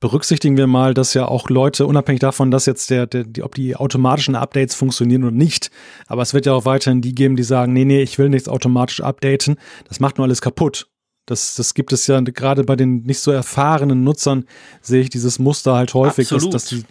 berücksichtigen 0.00 0.56
wir 0.56 0.66
mal, 0.66 0.94
dass 0.94 1.14
ja 1.14 1.26
auch 1.26 1.48
Leute, 1.50 1.86
unabhängig 1.86 2.20
davon, 2.20 2.50
dass 2.50 2.66
jetzt 2.66 2.90
der, 2.90 3.06
der 3.06 3.24
die, 3.24 3.42
ob 3.42 3.54
die 3.54 3.76
automatischen 3.76 4.36
Updates 4.36 4.74
funktionieren 4.74 5.24
oder 5.24 5.32
nicht, 5.32 5.70
aber 6.06 6.22
es 6.22 6.34
wird 6.34 6.46
ja 6.46 6.52
auch 6.52 6.64
weiterhin 6.64 7.00
die 7.00 7.14
geben, 7.14 7.36
die 7.36 7.42
sagen, 7.42 7.72
nee, 7.72 7.84
nee, 7.84 8.02
ich 8.02 8.18
will 8.18 8.28
nichts 8.28 8.48
automatisch 8.48 9.00
updaten, 9.00 9.56
das 9.88 10.00
macht 10.00 10.18
nur 10.18 10.26
alles 10.26 10.40
kaputt. 10.40 10.88
Das, 11.26 11.56
das 11.56 11.74
gibt 11.74 11.92
es 11.92 12.06
ja 12.06 12.20
gerade 12.20 12.64
bei 12.64 12.74
den 12.74 13.02
nicht 13.02 13.20
so 13.20 13.30
erfahrenen 13.30 14.02
Nutzern, 14.02 14.44
sehe 14.80 15.02
ich 15.02 15.10
dieses 15.10 15.38
Muster 15.38 15.74
halt 15.74 15.92
häufig, 15.92 16.28
dass, 16.28 16.48
dass 16.48 16.64
die 16.66 16.84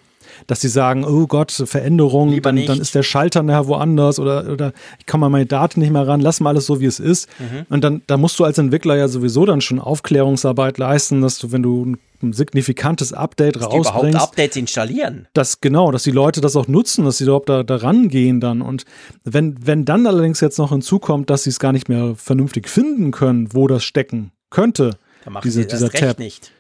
dass 0.46 0.62
sie 0.62 0.70
sagen, 0.70 1.04
oh 1.06 1.26
Gott, 1.28 1.52
Veränderung, 1.52 2.42
dann, 2.42 2.66
dann 2.66 2.80
ist 2.80 2.94
der 2.96 3.04
Schalter 3.04 3.44
nachher 3.44 3.68
woanders 3.68 4.20
oder, 4.20 4.52
oder 4.52 4.74
ich 5.00 5.08
komme 5.08 5.26
an 5.26 5.32
meine 5.32 5.46
Daten 5.46 5.80
nicht 5.80 5.92
mehr 5.92 6.08
ran, 6.08 6.22
lass 6.22 6.40
mal 6.40 6.52
alles 6.52 6.68
so, 6.68 6.80
wie 6.80 6.86
es 6.86 7.00
ist. 7.00 7.28
Mhm. 7.40 7.66
Und 7.70 7.84
dann, 7.84 8.02
da 8.08 8.18
musst 8.18 8.40
du 8.40 8.44
als 8.44 8.58
Entwickler 8.58 8.96
ja 8.96 9.08
sowieso 9.08 9.46
dann 9.46 9.62
schon 9.62 9.80
Aufklärungsarbeit 9.80 10.78
leisten, 10.78 11.22
dass 11.22 11.40
du, 11.40 11.52
wenn 11.52 11.64
du 11.64 11.96
ein 12.22 12.34
signifikantes 12.34 13.14
Update 13.14 13.56
Die 13.56 13.60
überhaupt 13.60 13.88
rausbringst, 13.88 14.20
Updates 14.20 14.58
installieren. 14.58 15.28
dass 15.34 15.62
genau, 15.62 15.92
dass 15.92 16.04
die 16.04 16.12
Leute 16.12 16.42
das 16.42 16.56
auch 16.56 16.68
nutzen, 16.68 17.06
dass 17.06 17.20
sie 17.20 17.26
überhaupt 17.26 17.50
da, 17.50 17.64
da 17.64 17.76
rangehen 17.76 18.40
dann. 18.40 18.62
Und 18.62 18.86
wenn, 19.24 19.56
wenn 19.66 19.86
dann 19.86 20.08
allerdings 20.08 20.42
jetzt 20.42 20.58
noch 20.58 20.72
hinzukommt, 20.72 21.30
dass 21.30 21.44
sie 21.44 21.52
es 21.52 21.60
gar 21.60 21.72
nicht 21.72 21.90
mehr 21.90 22.16
vernünftig 22.16 22.70
finden 22.70 23.12
können, 23.12 23.54
wo 23.54 23.68
das 23.68 23.84
stecken 23.84 24.32
könnte, 24.50 24.98
Da 25.26 25.30
machen 25.30 25.44
diese, 25.44 25.62
sie 25.62 25.68
das 25.68 25.80
dieser 25.80 25.94
recht 25.94 26.04
Tab, 26.04 26.20
nicht. 26.20 26.52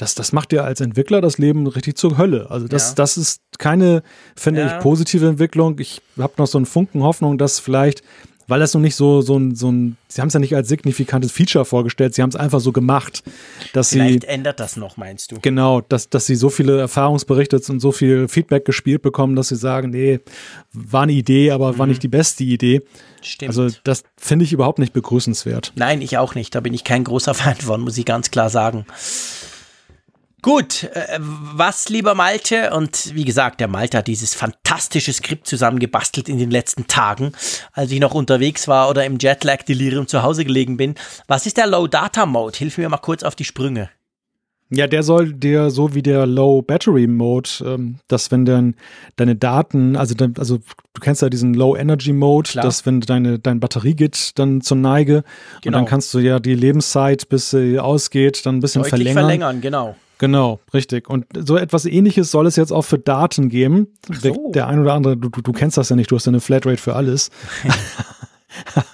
Das, 0.00 0.14
das 0.14 0.32
macht 0.32 0.50
dir 0.52 0.64
als 0.64 0.80
Entwickler 0.80 1.20
das 1.20 1.36
Leben 1.38 1.66
richtig 1.66 1.96
zur 1.96 2.16
Hölle. 2.16 2.50
Also 2.50 2.66
das, 2.68 2.90
Ja. 2.90 2.94
das 2.96 3.16
ist 3.18 3.42
keine, 3.58 4.02
finde 4.34 4.62
Ja. 4.62 4.76
ich, 4.76 4.82
positive 4.82 5.26
Entwicklung. 5.28 5.78
Ich 5.78 6.00
habe 6.18 6.32
noch 6.38 6.46
so 6.46 6.56
einen 6.58 6.66
Funken 6.66 7.02
Hoffnung, 7.02 7.36
dass 7.36 7.58
vielleicht, 7.58 8.02
weil 8.48 8.58
das 8.60 8.72
noch 8.74 8.80
nicht 8.80 8.96
so, 8.96 9.20
so 9.20 9.38
ein, 9.38 9.54
so 9.54 9.70
ein, 9.70 9.96
sie 10.08 10.20
haben 10.22 10.28
es 10.28 10.34
ja 10.34 10.40
nicht 10.40 10.56
als 10.56 10.68
signifikantes 10.68 11.30
Feature 11.30 11.64
vorgestellt, 11.64 12.14
sie 12.14 12.22
haben 12.22 12.30
es 12.30 12.36
einfach 12.36 12.60
so 12.60 12.72
gemacht, 12.72 13.22
dass 13.74 13.90
sie 13.90 13.98
Vielleicht 14.00 14.24
ändert 14.24 14.58
das 14.58 14.76
noch, 14.76 14.96
meinst 14.96 15.30
du? 15.32 15.36
Genau, 15.42 15.82
dass, 15.82 16.08
dass 16.08 16.24
sie 16.26 16.34
so 16.34 16.48
viele 16.48 16.80
Erfahrungsberichte 16.80 17.60
und 17.68 17.78
so 17.80 17.92
viel 17.92 18.26
Feedback 18.26 18.64
gespielt 18.64 19.02
bekommen, 19.02 19.36
dass 19.36 19.48
sie 19.48 19.56
sagen, 19.56 19.90
nee, 19.90 20.18
war 20.72 21.02
eine 21.02 21.12
Idee, 21.12 21.50
aber 21.52 21.76
war 21.78 21.86
nicht 21.86 22.02
die 22.02 22.08
beste 22.08 22.42
Idee. 22.42 22.82
Stimmt. 23.22 23.50
Also 23.50 23.68
das 23.84 24.02
finde 24.16 24.46
ich 24.46 24.52
überhaupt 24.54 24.78
nicht 24.78 24.94
begrüßenswert. 24.94 25.72
Nein, 25.76 26.00
ich 26.00 26.16
auch 26.16 26.34
nicht. 26.34 26.54
Da 26.54 26.60
bin 26.60 26.72
ich 26.72 26.84
kein 26.84 27.04
großer 27.04 27.34
Fan 27.40 27.56
von, 27.56 27.82
muss 27.82 27.98
ich 27.98 28.06
ganz 28.06 28.30
klar 28.30 28.48
sagen. 28.50 28.86
Gut, 30.42 30.84
äh, 30.84 31.18
was 31.20 31.88
lieber 31.88 32.14
Malte? 32.14 32.72
Und 32.74 33.14
wie 33.14 33.24
gesagt, 33.24 33.60
der 33.60 33.68
Malte 33.68 33.98
hat 33.98 34.06
dieses 34.06 34.34
fantastische 34.34 35.12
Skript 35.12 35.46
zusammengebastelt 35.46 36.28
in 36.28 36.38
den 36.38 36.50
letzten 36.50 36.86
Tagen, 36.86 37.32
als 37.72 37.90
ich 37.90 38.00
noch 38.00 38.14
unterwegs 38.14 38.66
war 38.68 38.88
oder 38.88 39.04
im 39.04 39.18
Jetlag-Delirium 39.18 40.06
zu 40.06 40.22
Hause 40.22 40.44
gelegen 40.44 40.76
bin. 40.76 40.94
Was 41.26 41.46
ist 41.46 41.56
der 41.56 41.66
Low-Data-Mode? 41.66 42.56
Hilf 42.58 42.78
mir 42.78 42.88
mal 42.88 42.96
kurz 42.98 43.22
auf 43.22 43.34
die 43.34 43.44
Sprünge. 43.44 43.90
Ja, 44.72 44.86
der 44.86 45.02
soll 45.02 45.32
dir 45.32 45.70
so 45.70 45.94
wie 45.96 46.02
der 46.02 46.26
Low 46.26 46.62
Battery 46.62 47.08
Mode, 47.08 47.50
ähm, 47.64 47.96
dass 48.06 48.30
wenn 48.30 48.44
dann 48.44 48.76
deine 49.16 49.34
Daten, 49.34 49.96
also 49.96 50.14
dann, 50.14 50.34
also 50.38 50.58
du 50.58 51.00
kennst 51.00 51.22
ja 51.22 51.28
diesen 51.28 51.54
Low 51.54 51.74
Energy 51.76 52.12
Mode, 52.12 52.50
Klar. 52.50 52.64
dass 52.64 52.86
wenn 52.86 53.00
deine 53.00 53.40
dein 53.40 53.58
Batterie 53.58 53.94
geht 53.94 54.38
dann 54.38 54.60
zur 54.60 54.76
Neige 54.76 55.16
und 55.56 55.62
Genau. 55.62 55.78
dann 55.78 55.86
kannst 55.86 56.14
du 56.14 56.20
ja 56.20 56.38
die 56.38 56.54
Lebenszeit, 56.54 57.28
bis 57.28 57.50
sie 57.50 57.80
ausgeht, 57.80 58.46
dann 58.46 58.58
ein 58.58 58.60
bisschen 58.60 58.82
Deutlich 58.82 59.12
verlängern. 59.12 59.24
verlängern, 59.24 59.60
genau. 59.60 59.96
Genau, 60.20 60.60
richtig. 60.74 61.08
Und 61.08 61.24
so 61.34 61.56
etwas 61.56 61.86
ähnliches 61.86 62.30
soll 62.30 62.46
es 62.46 62.56
jetzt 62.56 62.72
auch 62.72 62.82
für 62.82 62.98
Daten 62.98 63.48
geben. 63.48 63.88
so. 64.12 64.52
Der 64.54 64.68
ein 64.68 64.78
oder 64.78 64.92
andere, 64.92 65.16
du, 65.16 65.30
du, 65.30 65.52
kennst 65.52 65.78
das 65.78 65.88
ja 65.88 65.96
nicht, 65.96 66.10
du 66.10 66.16
hast 66.16 66.26
ja 66.26 66.30
eine 66.30 66.40
Flatrate 66.40 66.76
für 66.76 66.94
alles. 66.94 67.30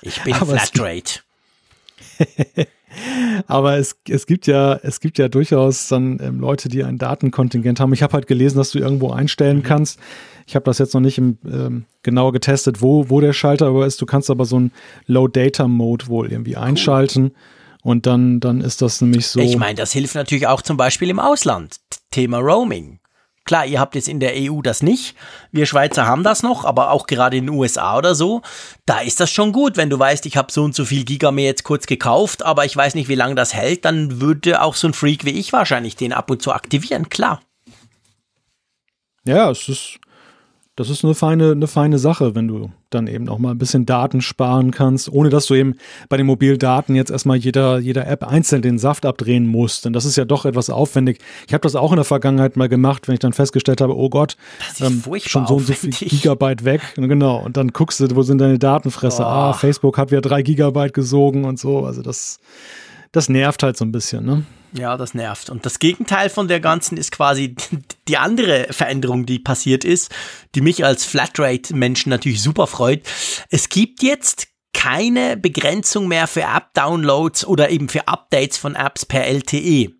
Ich 0.02 0.22
bin 0.22 0.34
Aber 0.34 0.54
es- 0.54 0.68
Flatrate. 0.70 1.20
Aber 3.46 3.76
es, 3.76 3.96
es 4.08 4.26
gibt 4.26 4.46
ja, 4.46 4.74
es 4.82 5.00
gibt 5.00 5.18
ja 5.18 5.28
durchaus 5.28 5.88
dann 5.88 6.18
ähm, 6.22 6.40
Leute, 6.40 6.68
die 6.68 6.84
ein 6.84 6.98
Datenkontingent 6.98 7.80
haben. 7.80 7.92
Ich 7.92 8.02
habe 8.02 8.12
halt 8.14 8.26
gelesen, 8.26 8.56
dass 8.58 8.70
du 8.70 8.78
irgendwo 8.78 9.10
einstellen 9.10 9.62
kannst. 9.62 9.98
Ich 10.46 10.54
habe 10.54 10.64
das 10.64 10.78
jetzt 10.78 10.94
noch 10.94 11.00
nicht 11.00 11.18
im, 11.18 11.38
ähm, 11.44 11.84
genau 12.02 12.32
getestet, 12.32 12.80
wo, 12.82 13.10
wo 13.10 13.20
der 13.20 13.32
Schalter 13.32 13.66
aber 13.66 13.86
ist. 13.86 14.00
Du 14.00 14.06
kannst 14.06 14.30
aber 14.30 14.44
so 14.44 14.56
einen 14.56 14.72
Low-Data-Mode 15.06 16.06
wohl 16.08 16.30
irgendwie 16.30 16.56
einschalten. 16.56 17.32
Und 17.86 18.04
dann, 18.04 18.40
dann 18.40 18.62
ist 18.62 18.82
das 18.82 19.00
nämlich 19.00 19.28
so. 19.28 19.38
Ich 19.38 19.56
meine, 19.56 19.76
das 19.76 19.92
hilft 19.92 20.16
natürlich 20.16 20.48
auch 20.48 20.60
zum 20.60 20.76
Beispiel 20.76 21.08
im 21.08 21.20
Ausland. 21.20 21.76
Thema 22.10 22.38
Roaming. 22.38 22.98
Klar, 23.44 23.64
ihr 23.64 23.78
habt 23.78 23.94
jetzt 23.94 24.08
in 24.08 24.18
der 24.18 24.32
EU 24.34 24.60
das 24.60 24.82
nicht. 24.82 25.14
Wir 25.52 25.66
Schweizer 25.66 26.04
haben 26.04 26.24
das 26.24 26.42
noch, 26.42 26.64
aber 26.64 26.90
auch 26.90 27.06
gerade 27.06 27.36
in 27.36 27.46
den 27.46 27.54
USA 27.54 27.96
oder 27.96 28.16
so, 28.16 28.42
da 28.86 28.98
ist 28.98 29.20
das 29.20 29.30
schon 29.30 29.52
gut, 29.52 29.76
wenn 29.76 29.88
du 29.88 30.00
weißt, 30.00 30.26
ich 30.26 30.36
habe 30.36 30.50
so 30.50 30.64
und 30.64 30.74
so 30.74 30.84
viel 30.84 31.04
Giga 31.04 31.30
mir 31.30 31.44
jetzt 31.44 31.62
kurz 31.62 31.86
gekauft, 31.86 32.44
aber 32.44 32.64
ich 32.64 32.76
weiß 32.76 32.96
nicht, 32.96 33.08
wie 33.08 33.14
lange 33.14 33.36
das 33.36 33.54
hält, 33.54 33.84
dann 33.84 34.20
würde 34.20 34.62
auch 34.62 34.74
so 34.74 34.88
ein 34.88 34.92
Freak 34.92 35.24
wie 35.24 35.38
ich 35.38 35.52
wahrscheinlich 35.52 35.94
den 35.94 36.12
ab 36.12 36.28
und 36.28 36.42
zu 36.42 36.52
aktivieren, 36.52 37.08
klar. 37.08 37.40
Ja, 39.24 39.48
es 39.48 39.68
ist, 39.68 40.00
das 40.76 40.90
ist 40.90 41.04
eine 41.04 41.14
feine, 41.14 41.52
eine 41.52 41.66
feine 41.66 41.98
Sache, 41.98 42.34
wenn 42.34 42.48
du 42.48 42.70
dann 42.90 43.06
eben 43.06 43.30
auch 43.30 43.38
mal 43.38 43.52
ein 43.52 43.58
bisschen 43.58 43.86
Daten 43.86 44.20
sparen 44.20 44.70
kannst, 44.70 45.10
ohne 45.10 45.30
dass 45.30 45.46
du 45.46 45.54
eben 45.54 45.74
bei 46.10 46.18
den 46.18 46.26
Mobildaten 46.26 46.94
jetzt 46.94 47.10
erstmal 47.10 47.38
jeder, 47.38 47.78
jeder 47.78 48.06
App 48.06 48.22
einzeln 48.22 48.60
den 48.60 48.78
Saft 48.78 49.06
abdrehen 49.06 49.46
musst. 49.46 49.86
Denn 49.86 49.94
das 49.94 50.04
ist 50.04 50.16
ja 50.16 50.26
doch 50.26 50.44
etwas 50.44 50.68
aufwendig. 50.68 51.18
Ich 51.46 51.54
habe 51.54 51.62
das 51.62 51.76
auch 51.76 51.92
in 51.92 51.96
der 51.96 52.04
Vergangenheit 52.04 52.56
mal 52.56 52.68
gemacht, 52.68 53.08
wenn 53.08 53.14
ich 53.14 53.20
dann 53.20 53.32
festgestellt 53.32 53.80
habe, 53.80 53.96
oh 53.96 54.10
Gott, 54.10 54.36
ähm, 54.80 55.02
schon 55.24 55.46
so 55.46 55.56
und 55.56 55.66
so 55.66 55.72
viel. 55.72 55.90
Gigabyte 55.90 56.64
weg. 56.64 56.82
Genau. 57.16 57.38
Und 57.38 57.56
dann 57.56 57.68
guckst 57.68 58.00
du, 58.00 58.14
wo 58.14 58.22
sind 58.22 58.38
deine 58.38 58.58
Datenfresser? 58.58 59.24
Oh. 59.24 59.30
Ah, 59.30 59.52
Facebook 59.52 59.96
hat 59.96 60.10
wieder 60.10 60.20
drei 60.20 60.42
Gigabyte 60.42 60.92
gesogen 60.92 61.44
und 61.44 61.58
so. 61.58 61.86
Also 61.86 62.02
das, 62.02 62.40
das 63.16 63.30
nervt 63.30 63.62
halt 63.62 63.78
so 63.78 63.84
ein 63.86 63.92
bisschen, 63.92 64.26
ne? 64.26 64.44
Ja, 64.74 64.98
das 64.98 65.14
nervt. 65.14 65.48
Und 65.48 65.64
das 65.64 65.78
Gegenteil 65.78 66.28
von 66.28 66.48
der 66.48 66.60
ganzen 66.60 66.98
ist 66.98 67.12
quasi 67.12 67.56
die 68.08 68.18
andere 68.18 68.66
Veränderung, 68.70 69.24
die 69.24 69.38
passiert 69.38 69.84
ist, 69.84 70.14
die 70.54 70.60
mich 70.60 70.84
als 70.84 71.06
Flatrate-Menschen 71.06 72.10
natürlich 72.10 72.42
super 72.42 72.66
freut. 72.66 73.02
Es 73.48 73.70
gibt 73.70 74.02
jetzt 74.02 74.48
keine 74.74 75.38
Begrenzung 75.38 76.08
mehr 76.08 76.26
für 76.26 76.42
App-Downloads 76.42 77.46
oder 77.46 77.70
eben 77.70 77.88
für 77.88 78.06
Updates 78.06 78.58
von 78.58 78.74
Apps 78.74 79.06
per 79.06 79.26
LTE. 79.26 79.94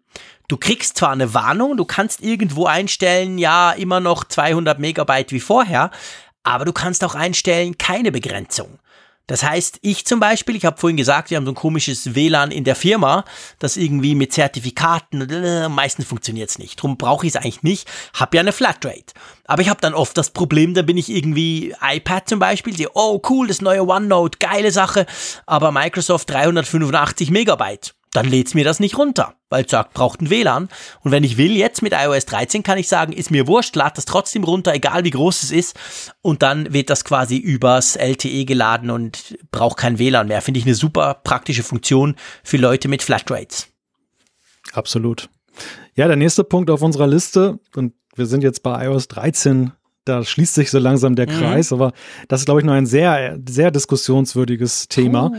Du 0.49 0.59
kriegst 0.59 0.99
zwar 0.99 1.11
eine 1.11 1.33
Warnung, 1.33 1.79
du 1.79 1.87
kannst 1.87 2.21
irgendwo 2.21 2.67
einstellen, 2.67 3.39
ja, 3.39 3.73
immer 3.73 4.01
noch 4.01 4.25
200 4.25 4.79
Megabyte 4.79 5.33
wie 5.33 5.41
vorher, 5.41 5.91
aber 6.43 6.67
du 6.67 6.75
kannst 6.75 7.03
auch 7.03 7.15
einstellen, 7.15 7.79
keine 7.79 8.13
Begrenzung. 8.13 8.79
Das 9.27 9.43
heißt, 9.43 9.79
ich 9.83 10.07
zum 10.07 10.21
Beispiel, 10.21 10.55
ich 10.55 10.65
habe 10.65 10.79
vorhin 10.79 10.97
gesagt, 10.97 11.31
wir 11.31 11.37
haben 11.37 11.47
so 11.47 11.53
ein 11.53 11.57
komisches 11.57 12.15
WLAN 12.15 12.53
in 12.53 12.65
der 12.65 12.77
Firma, 12.77 13.25
das 13.59 13.77
irgendwie 13.77 14.15
mit 14.15 14.33
Zertifikaten, 14.33 15.29
äh, 15.29 15.69
meistens 15.69 16.07
funktioniert 16.07 16.51
es 16.51 16.59
nicht. 16.59 16.81
Drum 16.81 16.97
brauche 16.97 17.27
ich 17.27 17.35
es 17.35 17.37
eigentlich 17.37 17.63
nicht. 17.63 17.89
Hab 18.15 18.35
ja 18.35 18.41
eine 18.41 18.53
Flatrate. 18.53 19.15
Aber 19.45 19.63
ich 19.63 19.69
habe 19.69 19.81
dann 19.81 19.95
oft 19.95 20.17
das 20.17 20.31
Problem, 20.31 20.75
da 20.75 20.83
bin 20.83 20.97
ich 20.97 21.09
irgendwie 21.09 21.75
iPad 21.81 22.29
zum 22.29 22.39
Beispiel, 22.39 22.77
sehe, 22.77 22.91
oh 22.95 23.21
cool, 23.29 23.49
das 23.49 23.61
neue 23.61 23.87
OneNote, 23.87 24.39
geile 24.39 24.71
Sache, 24.71 25.07
aber 25.47 25.73
Microsoft 25.73 26.31
385 26.31 27.31
Megabyte. 27.31 27.95
Dann 28.17 28.31
lädt's 28.31 28.55
mir 28.55 28.65
das 28.65 28.81
nicht 28.81 28.97
runter, 28.97 29.35
weil 29.51 29.67
es 29.67 29.71
sagt, 29.71 29.93
braucht 29.93 30.23
ein 30.23 30.31
WLAN. 30.31 30.71
Und 31.03 31.11
wenn 31.11 31.23
ich 31.23 31.37
will, 31.37 31.55
jetzt 31.55 31.83
mit 31.83 31.93
iOS 31.93 32.25
13 32.25 32.63
kann 32.63 32.79
ich 32.79 32.89
sagen, 32.89 33.13
ist 33.13 33.31
mir 33.31 33.47
wurscht, 33.47 33.77
lad 33.77 33.99
das 33.99 34.07
trotzdem 34.07 34.43
runter, 34.43 34.73
egal 34.73 35.05
wie 35.05 35.11
groß 35.11 35.43
es 35.43 35.51
ist. 35.51 35.77
Und 36.23 36.43
dann 36.43 36.73
wird 36.73 36.89
das 36.89 37.05
quasi 37.05 37.37
übers 37.37 37.95
LTE 37.95 38.47
geladen 38.47 38.91
und 38.91 39.37
braucht 39.51 39.77
kein 39.77 39.99
WLAN 39.99 40.29
mehr. 40.29 40.41
Finde 40.41 40.59
ich 40.59 40.65
eine 40.65 40.75
super 40.75 41.21
praktische 41.25 41.63
Funktion 41.63 42.17
für 42.43 42.57
Leute 42.57 42.89
mit 42.89 43.03
Flatrates. 43.03 43.67
Absolut. 44.73 45.29
Ja, 45.95 46.07
der 46.07 46.17
nächste 46.17 46.43
Punkt 46.43 46.71
auf 46.71 46.81
unserer 46.81 47.07
Liste, 47.07 47.59
und 47.75 47.93
wir 48.15 48.25
sind 48.25 48.43
jetzt 48.43 48.63
bei 48.63 48.87
iOS 48.87 49.09
13, 49.09 49.73
da 50.07 50.25
schließt 50.25 50.55
sich 50.55 50.71
so 50.71 50.79
langsam 50.79 51.17
der 51.17 51.27
Kreis, 51.27 51.73
aber 51.73 51.93
das 52.29 52.41
ist, 52.41 52.47
glaube 52.47 52.61
ich, 52.61 52.67
noch 52.67 52.73
ein 52.73 52.87
sehr, 52.87 53.39
sehr 53.47 53.71
diskussionswürdiges 53.71 54.89
Thema, 54.89 55.33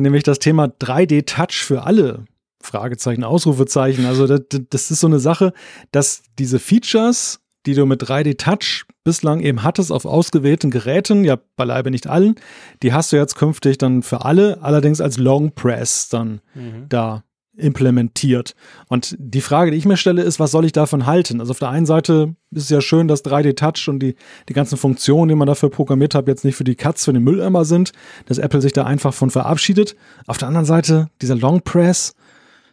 nämlich 0.00 0.22
das 0.22 0.38
Thema 0.38 0.66
3D-Touch 0.66 1.64
für 1.64 1.84
alle. 1.84 2.24
Fragezeichen, 2.62 3.24
Ausrufezeichen. 3.24 4.04
Also 4.04 4.26
das, 4.26 4.42
das 4.68 4.90
ist 4.90 5.00
so 5.00 5.06
eine 5.06 5.18
Sache, 5.18 5.52
dass 5.92 6.22
diese 6.38 6.58
Features, 6.58 7.40
die 7.66 7.74
du 7.74 7.86
mit 7.86 8.02
3D-Touch 8.02 8.84
bislang 9.02 9.40
eben 9.40 9.62
hattest 9.62 9.90
auf 9.90 10.04
ausgewählten 10.04 10.70
Geräten, 10.70 11.24
ja 11.24 11.38
beileibe 11.56 11.90
nicht 11.90 12.06
allen, 12.06 12.34
die 12.82 12.92
hast 12.92 13.12
du 13.12 13.16
jetzt 13.16 13.34
künftig 13.34 13.78
dann 13.78 14.02
für 14.02 14.24
alle, 14.24 14.62
allerdings 14.62 15.00
als 15.00 15.16
Long 15.16 15.52
Press 15.54 16.08
dann 16.10 16.40
da 16.88 17.24
implementiert. 17.60 18.54
Und 18.88 19.16
die 19.18 19.40
Frage, 19.40 19.70
die 19.70 19.76
ich 19.76 19.84
mir 19.84 19.96
stelle, 19.96 20.22
ist, 20.22 20.40
was 20.40 20.50
soll 20.50 20.64
ich 20.64 20.72
davon 20.72 21.06
halten? 21.06 21.40
Also 21.40 21.52
auf 21.52 21.58
der 21.58 21.70
einen 21.70 21.86
Seite 21.86 22.34
ist 22.50 22.64
es 22.64 22.70
ja 22.70 22.80
schön, 22.80 23.08
dass 23.08 23.24
3D-Touch 23.24 23.88
und 23.88 24.00
die, 24.00 24.16
die 24.48 24.52
ganzen 24.52 24.76
Funktionen, 24.76 25.28
die 25.28 25.34
man 25.34 25.46
dafür 25.46 25.70
programmiert 25.70 26.14
hat, 26.14 26.26
jetzt 26.26 26.44
nicht 26.44 26.56
für 26.56 26.64
die 26.64 26.74
Katz, 26.74 27.04
für 27.04 27.12
den 27.12 27.22
Mülleimer 27.22 27.64
sind, 27.64 27.92
dass 28.26 28.38
Apple 28.38 28.60
sich 28.60 28.72
da 28.72 28.84
einfach 28.84 29.14
von 29.14 29.30
verabschiedet. 29.30 29.96
Auf 30.26 30.38
der 30.38 30.48
anderen 30.48 30.66
Seite, 30.66 31.08
dieser 31.20 31.36
Long 31.36 31.62
Press, 31.62 32.14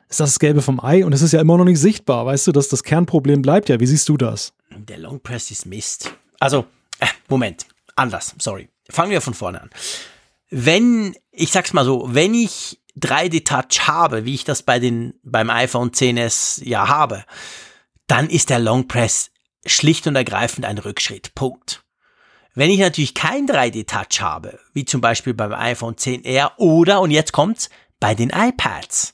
ist 0.09 0.19
das, 0.19 0.32
das 0.32 0.40
Gelbe 0.40 0.61
vom 0.61 0.80
Ei 0.80 1.06
und 1.06 1.14
es 1.14 1.22
ist 1.22 1.33
ja 1.33 1.41
immer 1.41 1.57
noch 1.57 1.66
nicht 1.66 1.80
sichtbar. 1.80 2.25
Weißt 2.25 2.48
du, 2.48 2.51
dass 2.51 2.69
das 2.69 2.83
Kernproblem 2.83 3.41
bleibt 3.41 3.69
ja. 3.69 3.80
Wie 3.80 3.88
siehst 3.88 4.07
du 4.09 4.17
das? 4.17 4.53
Der 4.72 4.98
Long 4.98 5.19
Press 5.19 5.51
ist 5.51 5.66
Mist. 5.66 6.11
Also, 6.40 6.66
äh, 6.99 7.07
Moment, 7.27 7.66
anders, 7.95 8.35
sorry. 8.40 8.69
Fangen 8.90 9.11
wir 9.11 9.22
von 9.22 9.33
vorne 9.33 9.61
an. 9.61 9.69
Wenn, 10.49 11.16
ich 11.32 11.51
sag's 11.51 11.74
mal 11.74 11.83
so, 11.83 12.07
wenn 12.07 12.33
ich 12.33 12.80
3D-Touch 13.00 13.88
habe, 13.88 14.26
wie 14.26 14.35
ich 14.35 14.43
das 14.43 14.64
bei 14.64 14.80
den, 14.80 15.14
beim 15.24 15.50
iPhone 15.50 15.92
10s 15.92 16.64
ja 16.64 16.88
habe, 16.88 17.24
dann 18.08 18.30
ist 18.30 18.50
der 18.50 18.59
Long 18.59 18.88
Press 18.88 19.32
schlicht 19.66 20.08
und 20.08 20.16
ergreifend 20.16 20.66
ein 20.66 20.77
Rückschritt. 20.77 21.35
Punkt. 21.35 21.84
Wenn 22.56 22.72
ich 22.72 22.80
natürlich 22.80 23.14
kein 23.14 23.48
3D-Touch 23.48 24.22
habe, 24.22 24.59
wie 24.74 24.85
zum 24.85 25.00
Beispiel 25.00 25.34
beim 25.34 25.53
iPhone 25.53 25.95
10R 25.95 26.53
oder, 26.58 27.01
und 27.01 27.11
jetzt 27.11 27.32
kommt's, 27.32 27.69
bei 28.00 28.16
den 28.16 28.32
iPads, 28.32 29.14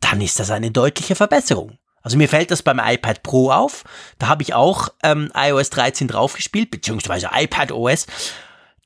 dann 0.00 0.20
ist 0.20 0.40
das 0.40 0.50
eine 0.50 0.70
deutliche 0.70 1.14
Verbesserung. 1.14 1.78
Also 2.02 2.16
mir 2.16 2.28
fällt 2.28 2.50
das 2.50 2.62
beim 2.62 2.80
iPad 2.82 3.22
Pro 3.22 3.50
auf. 3.50 3.84
Da 4.18 4.28
habe 4.28 4.42
ich 4.42 4.54
auch 4.54 4.88
ähm, 5.02 5.30
iOS 5.34 5.70
13 5.70 6.08
draufgespielt, 6.08 6.70
beziehungsweise 6.70 7.30
iPad 7.32 7.72
OS. 7.72 8.06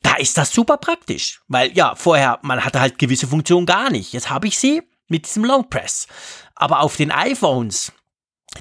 Da 0.05 0.17
ist 0.17 0.37
das 0.37 0.53
super 0.53 0.77
praktisch, 0.77 1.41
weil 1.49 1.73
ja, 1.73 1.95
vorher, 1.95 2.39
man 2.43 2.63
hatte 2.63 2.79
halt 2.79 2.99
gewisse 2.99 3.27
Funktionen 3.27 3.65
gar 3.65 3.91
nicht. 3.91 4.13
Jetzt 4.13 4.29
habe 4.29 4.47
ich 4.47 4.59
sie 4.59 4.83
mit 5.09 5.25
diesem 5.25 5.47
Long 5.47 5.71
Press. 5.71 6.07
Aber 6.55 6.81
auf 6.81 6.97
den 6.97 7.11
iPhones, 7.11 7.91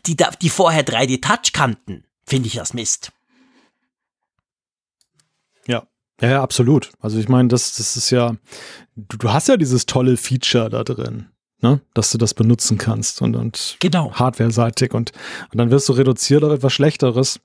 die, 0.06 0.16
da, 0.16 0.32
die 0.42 0.50
vorher 0.50 0.86
3D 0.86 1.22
Touch 1.22 1.52
kannten, 1.52 2.06
finde 2.26 2.48
ich 2.48 2.56
das 2.56 2.74
Mist. 2.74 3.12
Ja, 5.68 5.86
ja, 6.22 6.30
ja, 6.30 6.42
absolut. 6.42 6.92
Also 7.02 7.20
ich 7.20 7.28
meine, 7.28 7.50
das, 7.50 7.76
das 7.76 7.98
ist 7.98 8.10
ja, 8.10 8.38
du, 8.96 9.18
du 9.18 9.34
hast 9.34 9.50
ja 9.50 9.58
dieses 9.58 9.86
tolle 9.86 10.16
Feature 10.16 10.70
da 10.70 10.84
drin. 10.86 11.28
Ne, 11.60 11.80
dass 11.94 12.12
du 12.12 12.18
das 12.18 12.34
benutzen 12.34 12.78
kannst 12.78 13.22
und, 13.22 13.38
und 13.38 13.78
genau. 13.80 14.12
hardware-seitig 14.12 14.94
und, 14.94 15.14
und 15.50 15.58
dann 15.58 15.72
wirst 15.72 15.88
du 15.88 15.94
reduziert 15.94 16.44
auf 16.44 16.52
etwas 16.52 16.74
Schlechteres. 16.74 17.40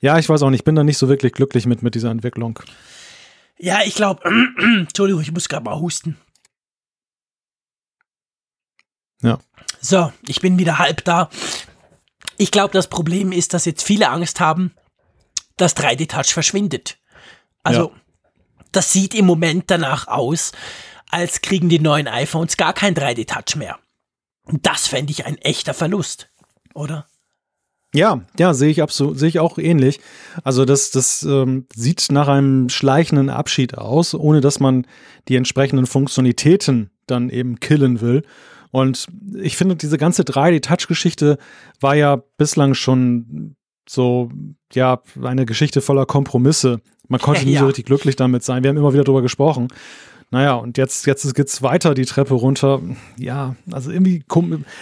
Ja, 0.00 0.18
ich 0.18 0.28
weiß 0.28 0.42
auch 0.42 0.50
nicht, 0.50 0.62
ich 0.62 0.64
bin 0.64 0.74
da 0.74 0.82
nicht 0.82 0.98
so 0.98 1.08
wirklich 1.08 1.32
glücklich 1.34 1.64
mit, 1.64 1.80
mit 1.80 1.94
dieser 1.94 2.10
Entwicklung. 2.10 2.58
Ja, 3.64 3.80
ich 3.82 3.94
glaube, 3.94 4.22
äh, 4.58 4.80
Entschuldigung, 4.80 5.22
ich 5.22 5.32
muss 5.32 5.48
gerade 5.48 5.64
mal 5.64 5.80
husten. 5.80 6.18
Ja. 9.22 9.38
So, 9.80 10.12
ich 10.26 10.42
bin 10.42 10.58
wieder 10.58 10.78
halb 10.78 11.02
da. 11.04 11.30
Ich 12.36 12.50
glaube, 12.50 12.74
das 12.74 12.88
Problem 12.88 13.32
ist, 13.32 13.54
dass 13.54 13.64
jetzt 13.64 13.82
viele 13.82 14.10
Angst 14.10 14.38
haben, 14.38 14.74
dass 15.56 15.76
3D-Touch 15.76 16.34
verschwindet. 16.34 16.98
Also, 17.62 17.92
ja. 17.94 18.00
das 18.72 18.92
sieht 18.92 19.14
im 19.14 19.24
Moment 19.24 19.70
danach 19.70 20.08
aus, 20.08 20.52
als 21.10 21.40
kriegen 21.40 21.70
die 21.70 21.78
neuen 21.78 22.06
iPhones 22.06 22.58
gar 22.58 22.74
kein 22.74 22.94
3D-Touch 22.94 23.56
mehr. 23.56 23.78
Das 24.46 24.88
fände 24.88 25.10
ich 25.10 25.24
ein 25.24 25.38
echter 25.38 25.72
Verlust, 25.72 26.28
oder? 26.74 27.06
Ja, 27.94 28.22
ja, 28.38 28.54
sehe 28.54 28.70
ich 28.70 28.82
absolut, 28.82 29.18
sehe 29.18 29.28
ich 29.28 29.38
auch 29.38 29.56
ähnlich. 29.56 30.00
Also 30.42 30.64
das, 30.64 30.90
das 30.90 31.22
ähm, 31.22 31.66
sieht 31.74 32.08
nach 32.10 32.26
einem 32.26 32.68
schleichenden 32.68 33.30
Abschied 33.30 33.78
aus, 33.78 34.14
ohne 34.14 34.40
dass 34.40 34.58
man 34.58 34.84
die 35.28 35.36
entsprechenden 35.36 35.86
Funktionalitäten 35.86 36.90
dann 37.06 37.30
eben 37.30 37.60
killen 37.60 38.00
will. 38.00 38.24
Und 38.72 39.06
ich 39.40 39.56
finde, 39.56 39.76
diese 39.76 39.96
ganze 39.96 40.24
3D-Touch-Geschichte 40.24 41.38
war 41.80 41.94
ja 41.94 42.16
bislang 42.36 42.74
schon 42.74 43.54
so, 43.88 44.30
ja, 44.72 45.00
eine 45.22 45.46
Geschichte 45.46 45.80
voller 45.80 46.04
Kompromisse. 46.04 46.80
Man 47.06 47.20
konnte 47.20 47.44
nie 47.46 47.52
ja. 47.52 47.60
so 47.60 47.66
richtig 47.66 47.86
glücklich 47.86 48.16
damit 48.16 48.42
sein. 48.42 48.64
Wir 48.64 48.70
haben 48.70 48.76
immer 48.76 48.92
wieder 48.92 49.04
darüber 49.04 49.22
gesprochen. 49.22 49.68
Naja, 50.30 50.54
und 50.54 50.78
jetzt, 50.78 51.06
jetzt 51.06 51.34
geht's 51.34 51.62
weiter 51.62 51.94
die 51.94 52.06
Treppe 52.06 52.34
runter. 52.34 52.80
Ja, 53.16 53.56
also 53.70 53.90
irgendwie, 53.90 54.24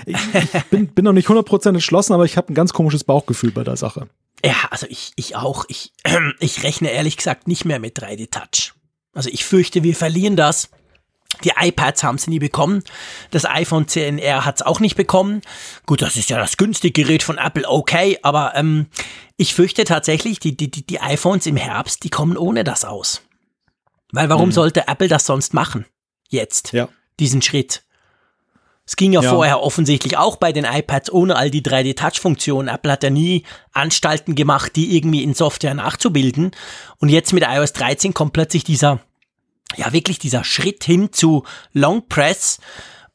ich, 0.06 0.16
ich 0.34 0.62
bin, 0.70 0.88
bin 0.88 1.04
noch 1.04 1.12
nicht 1.12 1.28
100% 1.28 1.68
entschlossen, 1.68 2.12
aber 2.14 2.24
ich 2.24 2.36
habe 2.36 2.52
ein 2.52 2.54
ganz 2.54 2.72
komisches 2.72 3.04
Bauchgefühl 3.04 3.50
bei 3.50 3.64
der 3.64 3.76
Sache. 3.76 4.08
Ja, 4.44 4.54
also 4.70 4.86
ich, 4.88 5.12
ich 5.16 5.36
auch. 5.36 5.64
Ich, 5.68 5.92
äh, 6.04 6.18
ich 6.40 6.62
rechne 6.62 6.90
ehrlich 6.90 7.16
gesagt 7.16 7.48
nicht 7.48 7.64
mehr 7.64 7.78
mit 7.78 7.98
3D-Touch. 7.98 8.72
Also 9.14 9.28
ich 9.30 9.44
fürchte, 9.44 9.82
wir 9.82 9.94
verlieren 9.94 10.36
das. 10.36 10.70
Die 11.44 11.52
iPads 11.58 12.02
haben 12.02 12.18
sie 12.18 12.30
nie 12.30 12.38
bekommen. 12.38 12.84
Das 13.30 13.46
iPhone 13.46 13.86
10R 13.86 14.44
hat 14.44 14.56
es 14.56 14.62
auch 14.62 14.80
nicht 14.80 14.96
bekommen. 14.96 15.40
Gut, 15.86 16.02
das 16.02 16.16
ist 16.16 16.30
ja 16.30 16.38
das 16.38 16.56
günstige 16.56 17.02
Gerät 17.02 17.22
von 17.22 17.38
Apple, 17.38 17.68
okay, 17.68 18.18
aber 18.22 18.52
ähm, 18.54 18.86
ich 19.36 19.54
fürchte 19.54 19.84
tatsächlich, 19.84 20.40
die, 20.40 20.56
die, 20.56 20.70
die 20.70 21.00
iPhones 21.00 21.46
im 21.46 21.56
Herbst, 21.56 22.04
die 22.04 22.10
kommen 22.10 22.36
ohne 22.36 22.64
das 22.64 22.84
aus. 22.84 23.22
Weil 24.12 24.28
warum 24.28 24.50
mhm. 24.50 24.52
sollte 24.52 24.86
Apple 24.86 25.08
das 25.08 25.26
sonst 25.26 25.54
machen? 25.54 25.86
Jetzt. 26.28 26.72
Ja. 26.72 26.88
Diesen 27.18 27.42
Schritt. 27.42 27.82
Es 28.84 28.96
ging 28.96 29.12
ja, 29.12 29.22
ja, 29.22 29.30
vorher 29.30 29.62
offensichtlich 29.62 30.16
auch 30.16 30.36
bei 30.36 30.52
den 30.52 30.64
iPads 30.64 31.12
ohne 31.12 31.36
all 31.36 31.50
die 31.50 31.62
3D-Touch-Funktionen. 31.62 32.68
Apple 32.68 32.92
hat 32.92 33.02
ja 33.02 33.10
nie 33.10 33.44
Anstalten 33.72 34.34
gemacht, 34.34 34.76
die 34.76 34.96
irgendwie 34.96 35.22
in 35.22 35.34
Software 35.34 35.74
nachzubilden. 35.74 36.50
Und 36.98 37.08
jetzt 37.08 37.32
mit 37.32 37.44
iOS 37.46 37.72
13 37.72 38.12
kommt 38.12 38.32
plötzlich 38.32 38.64
dieser, 38.64 39.00
ja 39.76 39.92
wirklich 39.92 40.18
dieser 40.18 40.44
Schritt 40.44 40.84
hin 40.84 41.12
zu 41.12 41.44
Long 41.72 42.08
Press. 42.08 42.58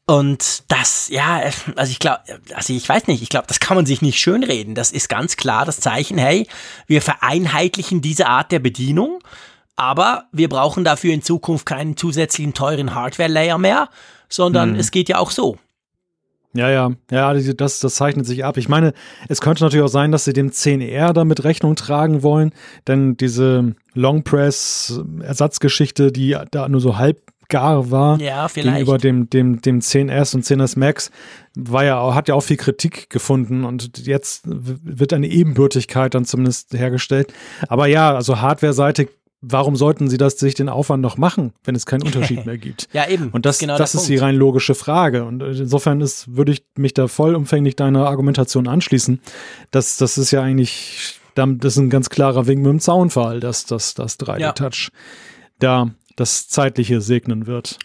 Und 0.06 0.64
das, 0.68 1.10
ja, 1.10 1.42
also 1.76 1.90
ich 1.90 1.98
glaube, 1.98 2.22
also 2.54 2.72
ich 2.72 2.88
weiß 2.88 3.08
nicht, 3.08 3.22
ich 3.22 3.28
glaube, 3.28 3.46
das 3.46 3.60
kann 3.60 3.76
man 3.76 3.84
sich 3.84 4.00
nicht 4.00 4.18
schönreden. 4.18 4.74
Das 4.74 4.90
ist 4.90 5.10
ganz 5.10 5.36
klar 5.36 5.66
das 5.66 5.80
Zeichen, 5.80 6.16
hey, 6.16 6.48
wir 6.86 7.02
vereinheitlichen 7.02 8.00
diese 8.00 8.26
Art 8.26 8.50
der 8.50 8.58
Bedienung. 8.58 9.20
Aber 9.78 10.24
wir 10.32 10.48
brauchen 10.48 10.82
dafür 10.82 11.14
in 11.14 11.22
Zukunft 11.22 11.64
keinen 11.64 11.96
zusätzlichen 11.96 12.52
teuren 12.52 12.96
Hardware-Layer 12.96 13.58
mehr, 13.58 13.88
sondern 14.28 14.72
mhm. 14.72 14.80
es 14.80 14.90
geht 14.90 15.08
ja 15.08 15.18
auch 15.18 15.30
so. 15.30 15.56
Ja, 16.52 16.68
ja, 16.68 16.90
ja, 17.12 17.32
das, 17.32 17.78
das 17.78 17.94
zeichnet 17.94 18.26
sich 18.26 18.44
ab. 18.44 18.56
Ich 18.56 18.68
meine, 18.68 18.92
es 19.28 19.40
könnte 19.40 19.62
natürlich 19.62 19.84
auch 19.84 19.90
sein, 19.90 20.10
dass 20.10 20.24
sie 20.24 20.32
dem 20.32 20.50
10R 20.50 21.12
damit 21.12 21.44
Rechnung 21.44 21.76
tragen 21.76 22.24
wollen, 22.24 22.52
denn 22.88 23.16
diese 23.16 23.76
Long 23.94 24.24
Press 24.24 25.00
Ersatzgeschichte, 25.20 26.10
die 26.10 26.36
da 26.50 26.68
nur 26.68 26.80
so 26.80 26.98
halb 26.98 27.22
gar 27.48 27.92
war 27.92 28.20
ja, 28.20 28.48
gegenüber 28.48 28.98
dem, 28.98 29.30
dem, 29.30 29.60
dem 29.62 29.78
10S 29.78 30.34
und 30.34 30.44
10S 30.44 30.76
Max, 30.76 31.12
war 31.54 31.84
ja, 31.84 32.14
hat 32.14 32.26
ja 32.26 32.34
auch 32.34 32.42
viel 32.42 32.56
Kritik 32.56 33.10
gefunden 33.10 33.64
und 33.64 34.06
jetzt 34.06 34.42
wird 34.44 35.12
eine 35.12 35.28
Ebenbürtigkeit 35.28 36.14
dann 36.14 36.24
zumindest 36.24 36.74
hergestellt. 36.74 37.32
Aber 37.68 37.86
ja, 37.86 38.14
also 38.14 38.40
hardware-seitig 38.40 39.10
warum 39.40 39.76
sollten 39.76 40.08
sie 40.08 40.18
das 40.18 40.38
sich 40.38 40.54
den 40.54 40.68
Aufwand 40.68 41.02
noch 41.02 41.16
machen, 41.16 41.52
wenn 41.64 41.74
es 41.74 41.86
keinen 41.86 42.02
Unterschied 42.02 42.44
mehr 42.46 42.58
gibt? 42.58 42.88
ja, 42.92 43.08
eben. 43.08 43.30
Und 43.30 43.46
das, 43.46 43.58
genau 43.58 43.78
das 43.78 43.94
ist 43.94 44.02
Punkt. 44.02 44.10
die 44.10 44.16
rein 44.16 44.34
logische 44.34 44.74
Frage. 44.74 45.24
Und 45.24 45.42
insofern 45.42 46.00
ist, 46.00 46.34
würde 46.34 46.52
ich 46.52 46.64
mich 46.76 46.94
da 46.94 47.08
vollumfänglich 47.08 47.76
deiner 47.76 48.06
Argumentation 48.06 48.66
anschließen. 48.66 49.20
Das, 49.70 49.96
das 49.96 50.18
ist 50.18 50.30
ja 50.30 50.42
eigentlich, 50.42 51.20
das 51.34 51.74
ist 51.74 51.78
ein 51.78 51.90
ganz 51.90 52.10
klarer 52.10 52.46
Wink 52.46 52.62
mit 52.62 52.70
dem 52.70 52.80
Zaunfall, 52.80 53.40
dass 53.40 53.66
das, 53.66 53.94
das 53.94 54.18
3D-Touch 54.18 54.90
ja. 54.92 54.98
da 55.58 55.90
das 56.16 56.48
Zeitliche 56.48 57.00
segnen 57.00 57.46
wird. 57.46 57.78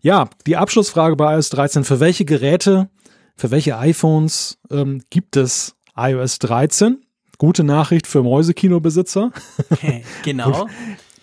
Ja, 0.00 0.28
die 0.46 0.56
Abschlussfrage 0.56 1.16
bei 1.16 1.34
iOS 1.34 1.50
13. 1.50 1.82
Für 1.82 1.98
welche 1.98 2.24
Geräte, 2.24 2.88
für 3.36 3.50
welche 3.50 3.78
iPhones 3.78 4.58
ähm, 4.70 5.02
gibt 5.10 5.36
es 5.36 5.76
iOS 5.96 6.38
13? 6.40 7.04
Gute 7.38 7.64
Nachricht 7.64 8.06
für 8.06 8.22
Mäusekinobesitzer. 8.22 9.32
genau. 10.22 10.68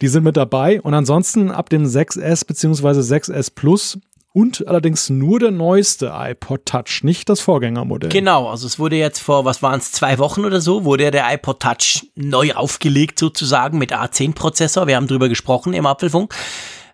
Die 0.01 0.07
sind 0.07 0.23
mit 0.23 0.37
dabei. 0.37 0.81
Und 0.81 0.93
ansonsten 0.93 1.51
ab 1.51 1.69
dem 1.69 1.85
6S 1.85 2.45
bzw. 2.45 2.99
6S 2.99 3.51
Plus 3.53 3.99
und 4.33 4.65
allerdings 4.67 5.09
nur 5.09 5.39
der 5.39 5.51
neueste 5.51 6.13
iPod 6.15 6.65
Touch, 6.65 7.03
nicht 7.03 7.27
das 7.27 7.41
Vorgängermodell. 7.41 8.09
Genau, 8.09 8.47
also 8.47 8.65
es 8.65 8.79
wurde 8.79 8.95
jetzt 8.95 9.19
vor, 9.19 9.43
was 9.43 9.61
waren 9.61 9.79
es, 9.79 9.91
zwei 9.91 10.19
Wochen 10.19 10.45
oder 10.45 10.61
so, 10.61 10.85
wurde 10.85 11.11
der 11.11 11.33
iPod 11.33 11.59
Touch 11.59 12.07
neu 12.15 12.53
aufgelegt 12.53 13.19
sozusagen 13.19 13.77
mit 13.77 13.93
A10-Prozessor. 13.93 14.87
Wir 14.87 14.95
haben 14.95 15.07
drüber 15.07 15.27
gesprochen 15.27 15.73
im 15.73 15.85
Apfelfunk. 15.85 16.33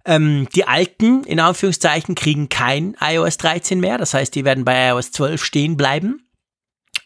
Ähm, 0.04 0.48
die 0.56 0.68
alten, 0.68 1.24
in 1.26 1.40
Anführungszeichen, 1.40 2.16
kriegen 2.16 2.50
kein 2.50 2.96
iOS 3.00 3.38
13 3.38 3.80
mehr. 3.80 3.98
Das 3.98 4.14
heißt, 4.14 4.34
die 4.34 4.44
werden 4.44 4.66
bei 4.66 4.90
iOS 4.90 5.12
12 5.12 5.44
stehen 5.44 5.78
bleiben. 5.78 6.27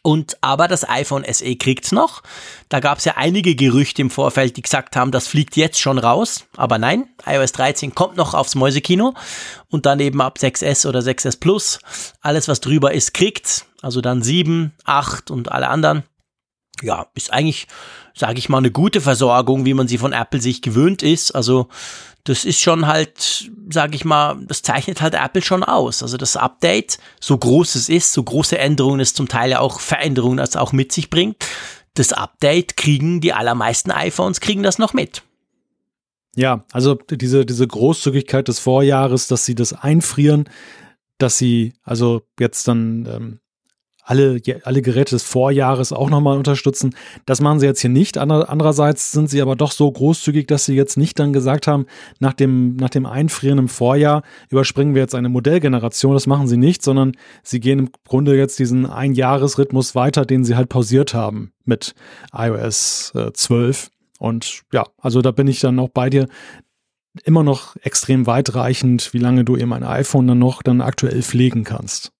Und 0.03 0.37
aber 0.41 0.67
das 0.67 0.87
iPhone 0.89 1.25
SE 1.31 1.55
kriegt's 1.55 1.91
noch. 1.91 2.23
Da 2.69 2.79
gab's 2.79 3.05
ja 3.05 3.17
einige 3.17 3.55
Gerüchte 3.55 4.01
im 4.01 4.09
Vorfeld, 4.09 4.57
die 4.57 4.63
gesagt 4.63 4.95
haben, 4.95 5.11
das 5.11 5.27
fliegt 5.27 5.55
jetzt 5.55 5.79
schon 5.79 5.99
raus. 5.99 6.45
Aber 6.57 6.79
nein, 6.79 7.07
iOS 7.25 7.51
13 7.51 7.93
kommt 7.93 8.17
noch 8.17 8.33
aufs 8.33 8.55
Mäusekino 8.55 9.13
und 9.69 9.85
dann 9.85 9.99
eben 9.99 10.19
ab 10.21 10.37
6S 10.39 10.87
oder 10.87 11.01
6S 11.01 11.39
Plus. 11.39 11.79
Alles, 12.21 12.47
was 12.47 12.61
drüber 12.61 12.93
ist, 12.93 13.13
kriegt's. 13.13 13.67
Also 13.83 14.01
dann 14.01 14.23
7, 14.23 14.73
8 14.85 15.29
und 15.29 15.51
alle 15.51 15.67
anderen. 15.69 16.03
Ja, 16.81 17.07
ist 17.13 17.31
eigentlich, 17.31 17.67
sage 18.15 18.39
ich 18.39 18.49
mal, 18.49 18.57
eine 18.57 18.71
gute 18.71 19.01
Versorgung, 19.01 19.65
wie 19.65 19.75
man 19.75 19.87
sie 19.87 19.99
von 19.99 20.13
Apple 20.13 20.41
sich 20.41 20.63
gewöhnt 20.63 21.03
ist. 21.03 21.31
Also 21.31 21.67
das 22.23 22.45
ist 22.45 22.59
schon 22.59 22.87
halt, 22.87 23.49
sage 23.69 23.95
ich 23.95 24.05
mal, 24.05 24.37
das 24.47 24.61
zeichnet 24.61 25.01
halt 25.01 25.15
Apple 25.15 25.41
schon 25.41 25.63
aus. 25.63 26.03
Also 26.03 26.17
das 26.17 26.37
Update, 26.37 26.99
so 27.19 27.37
groß 27.37 27.75
es 27.75 27.89
ist, 27.89 28.13
so 28.13 28.23
große 28.23 28.57
Änderungen 28.57 28.99
es 28.99 29.13
zum 29.13 29.27
Teil 29.27 29.51
ja 29.51 29.59
auch 29.59 29.79
Veränderungen 29.79 30.39
als 30.39 30.55
auch 30.55 30.71
mit 30.71 30.91
sich 30.91 31.09
bringt, 31.09 31.37
das 31.93 32.13
Update 32.13 32.77
kriegen 32.77 33.21
die 33.21 33.33
allermeisten 33.33 33.91
iPhones 33.91 34.39
kriegen 34.39 34.63
das 34.63 34.77
noch 34.77 34.93
mit. 34.93 35.23
Ja, 36.35 36.63
also 36.71 36.95
diese, 36.95 37.45
diese 37.45 37.67
Großzügigkeit 37.67 38.47
des 38.47 38.59
Vorjahres, 38.59 39.27
dass 39.27 39.45
sie 39.45 39.55
das 39.55 39.73
einfrieren, 39.73 40.49
dass 41.17 41.37
sie 41.37 41.73
also 41.83 42.21
jetzt 42.39 42.67
dann 42.67 43.05
ähm, 43.05 43.39
alle, 44.11 44.41
alle 44.63 44.81
Geräte 44.81 45.15
des 45.15 45.23
Vorjahres 45.23 45.93
auch 45.93 46.09
nochmal 46.09 46.37
unterstützen. 46.37 46.93
Das 47.25 47.39
machen 47.39 47.61
sie 47.61 47.65
jetzt 47.65 47.79
hier 47.79 47.89
nicht. 47.89 48.17
Andererseits 48.17 49.13
sind 49.13 49.29
sie 49.29 49.41
aber 49.41 49.55
doch 49.55 49.71
so 49.71 49.89
großzügig, 49.89 50.47
dass 50.47 50.65
sie 50.65 50.75
jetzt 50.75 50.97
nicht 50.97 51.17
dann 51.17 51.31
gesagt 51.31 51.65
haben, 51.65 51.85
nach 52.19 52.33
dem, 52.33 52.75
nach 52.75 52.89
dem 52.89 53.05
Einfrieren 53.05 53.57
im 53.57 53.69
Vorjahr 53.69 54.23
überspringen 54.49 54.95
wir 54.95 55.01
jetzt 55.01 55.15
eine 55.15 55.29
Modellgeneration. 55.29 56.13
Das 56.13 56.27
machen 56.27 56.47
sie 56.47 56.57
nicht, 56.57 56.83
sondern 56.83 57.13
sie 57.41 57.61
gehen 57.61 57.79
im 57.79 57.89
Grunde 58.05 58.35
jetzt 58.35 58.59
diesen 58.59 58.85
Einjahresrhythmus 58.85 59.95
weiter, 59.95 60.25
den 60.25 60.43
sie 60.43 60.57
halt 60.57 60.67
pausiert 60.67 61.13
haben 61.13 61.53
mit 61.63 61.95
iOS 62.33 63.13
äh, 63.15 63.31
12. 63.31 63.91
Und 64.19 64.63
ja, 64.73 64.83
also 64.97 65.21
da 65.21 65.31
bin 65.31 65.47
ich 65.47 65.61
dann 65.61 65.79
auch 65.79 65.89
bei 65.89 66.09
dir 66.09 66.27
immer 67.23 67.43
noch 67.43 67.77
extrem 67.77 68.27
weitreichend, 68.27 69.13
wie 69.13 69.19
lange 69.19 69.45
du 69.45 69.55
eben 69.55 69.71
ein 69.71 69.83
iPhone 69.83 70.27
dann 70.27 70.39
noch 70.39 70.63
dann 70.63 70.81
aktuell 70.81 71.21
pflegen 71.21 71.63
kannst. 71.63 72.11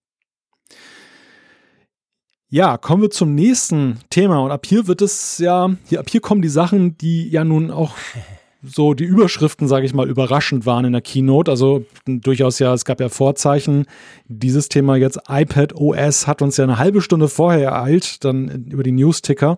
Ja, 2.53 2.77
kommen 2.77 3.01
wir 3.01 3.09
zum 3.09 3.33
nächsten 3.33 3.99
Thema. 4.09 4.39
Und 4.39 4.51
ab 4.51 4.65
hier 4.65 4.85
wird 4.85 5.01
es 5.01 5.38
ja, 5.38 5.69
hier, 5.88 6.01
ab 6.01 6.09
hier 6.09 6.19
kommen 6.19 6.41
die 6.41 6.49
Sachen, 6.49 6.97
die 6.97 7.30
ja 7.30 7.45
nun 7.45 7.71
auch 7.71 7.95
so 8.61 8.93
die 8.93 9.05
Überschriften, 9.05 9.69
sage 9.69 9.85
ich 9.85 9.93
mal, 9.93 10.09
überraschend 10.09 10.65
waren 10.65 10.83
in 10.83 10.91
der 10.91 11.01
Keynote. 11.01 11.49
Also 11.49 11.85
durchaus 12.05 12.59
ja, 12.59 12.73
es 12.73 12.83
gab 12.83 12.99
ja 12.99 13.07
Vorzeichen. 13.07 13.85
Dieses 14.27 14.67
Thema 14.67 14.97
jetzt 14.97 15.17
iPad 15.30 15.75
OS 15.75 16.27
hat 16.27 16.41
uns 16.41 16.57
ja 16.57 16.65
eine 16.65 16.77
halbe 16.77 17.01
Stunde 17.01 17.30
vorher 17.30 17.69
ereilt, 17.69 18.25
dann 18.25 18.65
über 18.69 18.83
die 18.83 18.91
News-Ticker, 18.91 19.55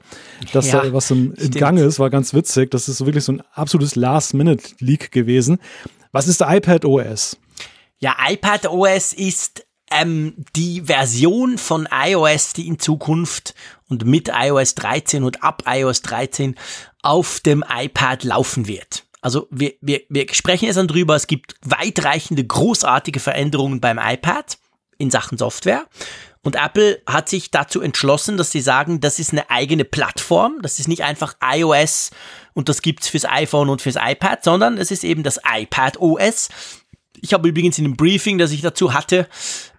dass 0.53 0.71
ja, 0.71 0.83
da 0.83 0.93
was 0.93 1.09
im, 1.09 1.33
im 1.33 1.49
Gange 1.49 1.81
ist, 1.81 1.97
war 1.97 2.11
ganz 2.11 2.35
witzig. 2.35 2.69
Das 2.69 2.87
ist 2.87 3.03
wirklich 3.03 3.23
so 3.23 3.31
ein 3.31 3.41
absolutes 3.55 3.95
Last-Minute-Leak 3.95 5.11
gewesen. 5.11 5.57
Was 6.11 6.27
ist 6.27 6.41
der 6.41 6.55
iPad 6.55 6.85
OS? 6.85 7.39
Ja, 7.97 8.15
iPad 8.29 8.67
OS 8.67 9.13
ist 9.13 9.65
ähm, 9.99 10.35
die 10.55 10.81
Version 10.81 11.57
von 11.57 11.87
iOS, 11.91 12.53
die 12.53 12.67
in 12.67 12.79
Zukunft 12.79 13.53
und 13.89 14.05
mit 14.05 14.29
iOS 14.33 14.75
13 14.75 15.23
und 15.23 15.43
ab 15.43 15.63
iOS 15.67 16.01
13 16.01 16.55
auf 17.01 17.39
dem 17.39 17.63
iPad 17.67 18.23
laufen 18.23 18.67
wird. 18.67 19.05
Also 19.21 19.47
wir, 19.51 19.73
wir, 19.81 20.01
wir 20.09 20.25
sprechen 20.33 20.65
jetzt 20.65 20.75
dann 20.75 20.87
drüber, 20.87 21.15
es 21.15 21.27
gibt 21.27 21.55
weitreichende, 21.61 22.43
großartige 22.45 23.19
Veränderungen 23.19 23.79
beim 23.79 23.97
iPad 23.97 24.57
in 24.97 25.11
Sachen 25.11 25.37
Software. 25.37 25.85
Und 26.43 26.57
Apple 26.57 27.01
hat 27.07 27.29
sich 27.29 27.51
dazu 27.51 27.79
entschlossen, 27.79 28.35
dass 28.35 28.51
sie 28.51 28.59
sagen, 28.59 28.99
das 28.99 29.17
ist 29.17 29.31
eine 29.31 29.49
eigene 29.49 29.85
Plattform. 29.85 30.57
Das 30.61 30.77
ist 30.77 30.89
nicht 30.89 31.03
einfach 31.03 31.35
iOS 31.41 32.11
und 32.53 32.67
das 32.67 32.81
gibt's 32.81 33.07
fürs 33.07 33.25
iPhone 33.25 33.69
und 33.69 33.81
fürs 33.81 33.95
iPad, 33.95 34.43
sondern 34.43 34.77
es 34.77 34.91
ist 34.91 35.05
eben 35.05 35.23
das 35.23 35.39
iPad 35.49 36.01
OS. 36.01 36.49
Ich 37.21 37.33
habe 37.33 37.47
übrigens 37.47 37.77
in 37.77 37.85
dem 37.85 37.95
Briefing, 37.95 38.37
das 38.37 38.51
ich 38.51 38.59
dazu 38.59 38.93
hatte, 38.93 39.29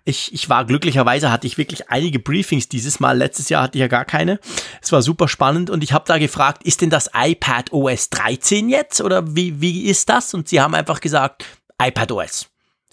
ich, 0.04 0.32
ich 0.34 0.48
war 0.50 0.66
glücklicherweise, 0.66 1.30
hatte 1.30 1.46
ich 1.46 1.56
wirklich 1.56 1.88
einige 1.88 2.18
Briefings 2.18 2.68
dieses 2.68 3.00
Mal. 3.00 3.16
Letztes 3.16 3.48
Jahr 3.48 3.62
hatte 3.62 3.78
ich 3.78 3.80
ja 3.80 3.88
gar 3.88 4.04
keine. 4.04 4.38
Es 4.82 4.92
war 4.92 5.00
super 5.00 5.28
spannend 5.28 5.70
und 5.70 5.82
ich 5.82 5.92
habe 5.92 6.04
da 6.06 6.18
gefragt, 6.18 6.62
ist 6.62 6.82
denn 6.82 6.90
das 6.90 7.10
iPad 7.14 7.72
OS 7.72 8.10
13 8.10 8.68
jetzt 8.68 9.00
oder 9.00 9.34
wie, 9.34 9.60
wie 9.60 9.84
ist 9.84 10.10
das? 10.10 10.34
Und 10.34 10.48
sie 10.48 10.60
haben 10.60 10.74
einfach 10.74 11.00
gesagt, 11.00 11.46
iPad 11.82 12.12
OS. 12.12 12.48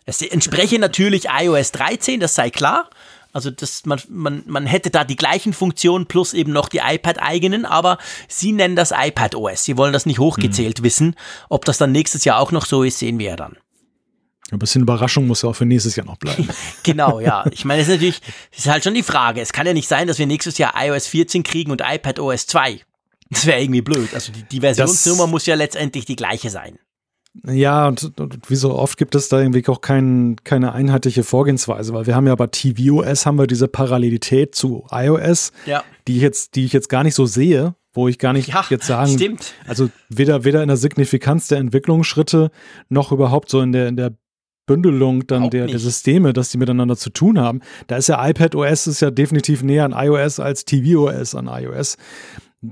Es 0.05 0.21
entspreche 0.21 0.79
natürlich 0.79 1.25
iOS 1.29 1.73
13, 1.73 2.19
das 2.19 2.35
sei 2.35 2.49
klar. 2.49 2.89
Also 3.33 3.49
das, 3.49 3.85
man, 3.85 4.01
man, 4.09 4.43
man 4.47 4.65
hätte 4.65 4.89
da 4.89 5.03
die 5.03 5.15
gleichen 5.15 5.53
Funktionen 5.53 6.05
plus 6.05 6.33
eben 6.33 6.51
noch 6.51 6.69
die 6.69 6.79
iPad-eigenen, 6.79 7.65
aber 7.65 7.97
sie 8.27 8.51
nennen 8.51 8.75
das 8.75 8.91
iPad 8.91 9.35
OS. 9.35 9.63
Sie 9.63 9.77
wollen 9.77 9.93
das 9.93 10.05
nicht 10.05 10.19
hochgezählt 10.19 10.79
mhm. 10.79 10.83
wissen. 10.83 11.15
Ob 11.49 11.65
das 11.65 11.77
dann 11.77 11.91
nächstes 11.91 12.25
Jahr 12.25 12.39
auch 12.39 12.51
noch 12.51 12.65
so 12.65 12.83
ist, 12.83 12.99
sehen 12.99 13.19
wir 13.19 13.31
ja 13.31 13.35
dann. 13.35 13.57
Ein 14.51 14.59
bisschen 14.59 14.81
Überraschung 14.81 15.27
muss 15.27 15.41
ja 15.43 15.49
auch 15.49 15.55
für 15.55 15.65
nächstes 15.65 15.95
Jahr 15.95 16.05
noch 16.05 16.17
bleiben. 16.17 16.47
genau, 16.83 17.19
ja. 17.19 17.45
Ich 17.51 17.63
meine, 17.63 17.81
es 17.81 17.87
ist 17.87 17.93
natürlich, 17.93 18.21
es 18.51 18.59
ist 18.59 18.67
halt 18.67 18.83
schon 18.83 18.93
die 18.93 19.03
Frage. 19.03 19.41
Es 19.41 19.53
kann 19.53 19.65
ja 19.65 19.73
nicht 19.73 19.87
sein, 19.87 20.07
dass 20.07 20.19
wir 20.19 20.27
nächstes 20.27 20.57
Jahr 20.57 20.73
iOS 20.77 21.07
14 21.07 21.43
kriegen 21.43 21.71
und 21.71 21.81
iPad 21.81 22.19
OS 22.19 22.47
2. 22.47 22.81
Das 23.29 23.45
wäre 23.45 23.61
irgendwie 23.61 23.81
blöd. 23.81 24.13
Also 24.13 24.33
die, 24.33 24.43
die 24.43 24.59
Versionsnummer 24.59 25.25
muss 25.25 25.45
ja 25.45 25.55
letztendlich 25.55 26.05
die 26.05 26.17
gleiche 26.17 26.49
sein. 26.49 26.77
Ja, 27.47 27.87
und, 27.87 28.19
und, 28.19 28.49
wie 28.49 28.55
so 28.55 28.77
oft 28.77 28.97
gibt 28.97 29.15
es 29.15 29.29
da 29.29 29.39
irgendwie 29.39 29.65
auch 29.69 29.79
kein, 29.79 30.35
keine 30.43 30.73
einheitliche 30.73 31.23
Vorgehensweise, 31.23 31.93
weil 31.93 32.05
wir 32.05 32.15
haben 32.15 32.27
ja 32.27 32.35
bei 32.35 32.47
tvOS 32.47 33.25
haben 33.25 33.39
wir 33.39 33.47
diese 33.47 33.69
Parallelität 33.69 34.53
zu 34.53 34.85
iOS, 34.91 35.53
ja. 35.65 35.83
die 36.07 36.17
ich 36.17 36.21
jetzt, 36.21 36.55
die 36.55 36.65
ich 36.65 36.73
jetzt 36.73 36.89
gar 36.89 37.03
nicht 37.03 37.15
so 37.15 37.25
sehe, 37.25 37.73
wo 37.93 38.09
ich 38.09 38.19
gar 38.19 38.33
nicht 38.33 38.49
ja, 38.49 38.65
jetzt 38.69 38.85
sagen, 38.85 39.13
stimmt. 39.13 39.53
also 39.65 39.89
weder, 40.09 40.43
weder 40.43 40.61
in 40.61 40.67
der 40.67 40.77
Signifikanz 40.77 41.47
der 41.47 41.59
Entwicklungsschritte 41.59 42.51
noch 42.89 43.13
überhaupt 43.13 43.49
so 43.49 43.61
in 43.61 43.71
der, 43.71 43.87
in 43.87 43.95
der 43.95 44.11
Bündelung 44.65 45.27
dann 45.27 45.49
der, 45.49 45.67
der 45.67 45.79
Systeme, 45.79 46.33
dass 46.33 46.49
die 46.49 46.57
miteinander 46.57 46.95
zu 46.95 47.09
tun 47.09 47.39
haben. 47.39 47.61
Da 47.87 47.97
ist 47.97 48.07
ja 48.07 48.27
iPad 48.27 48.55
OS 48.55 48.87
ist 48.87 49.01
ja 49.01 49.11
definitiv 49.11 49.63
näher 49.63 49.85
an 49.85 49.93
iOS 49.93 50.39
als 50.39 50.65
tvOS 50.65 51.35
an 51.35 51.47
iOS. 51.47 51.97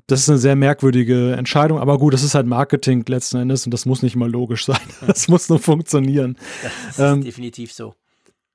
Das 0.06 0.22
ist 0.22 0.30
eine 0.30 0.38
sehr 0.38 0.56
merkwürdige 0.56 1.34
Entscheidung, 1.34 1.80
aber 1.80 1.98
gut, 1.98 2.14
das 2.14 2.24
ist 2.24 2.36
halt 2.36 2.46
Marketing 2.46 3.04
letzten 3.08 3.38
Endes 3.38 3.66
und 3.66 3.74
das 3.74 3.88
muss 3.88 4.04
nicht 4.04 4.16
mal 4.16 4.30
logisch 4.30 4.66
sein. 4.68 4.78
Das 5.06 5.28
muss 5.28 5.50
nur 5.50 5.60
funktionieren. 5.60 6.38
Das 6.62 6.90
ist 6.90 7.00
ähm, 7.00 7.24
definitiv 7.24 7.74
so. 7.74 7.96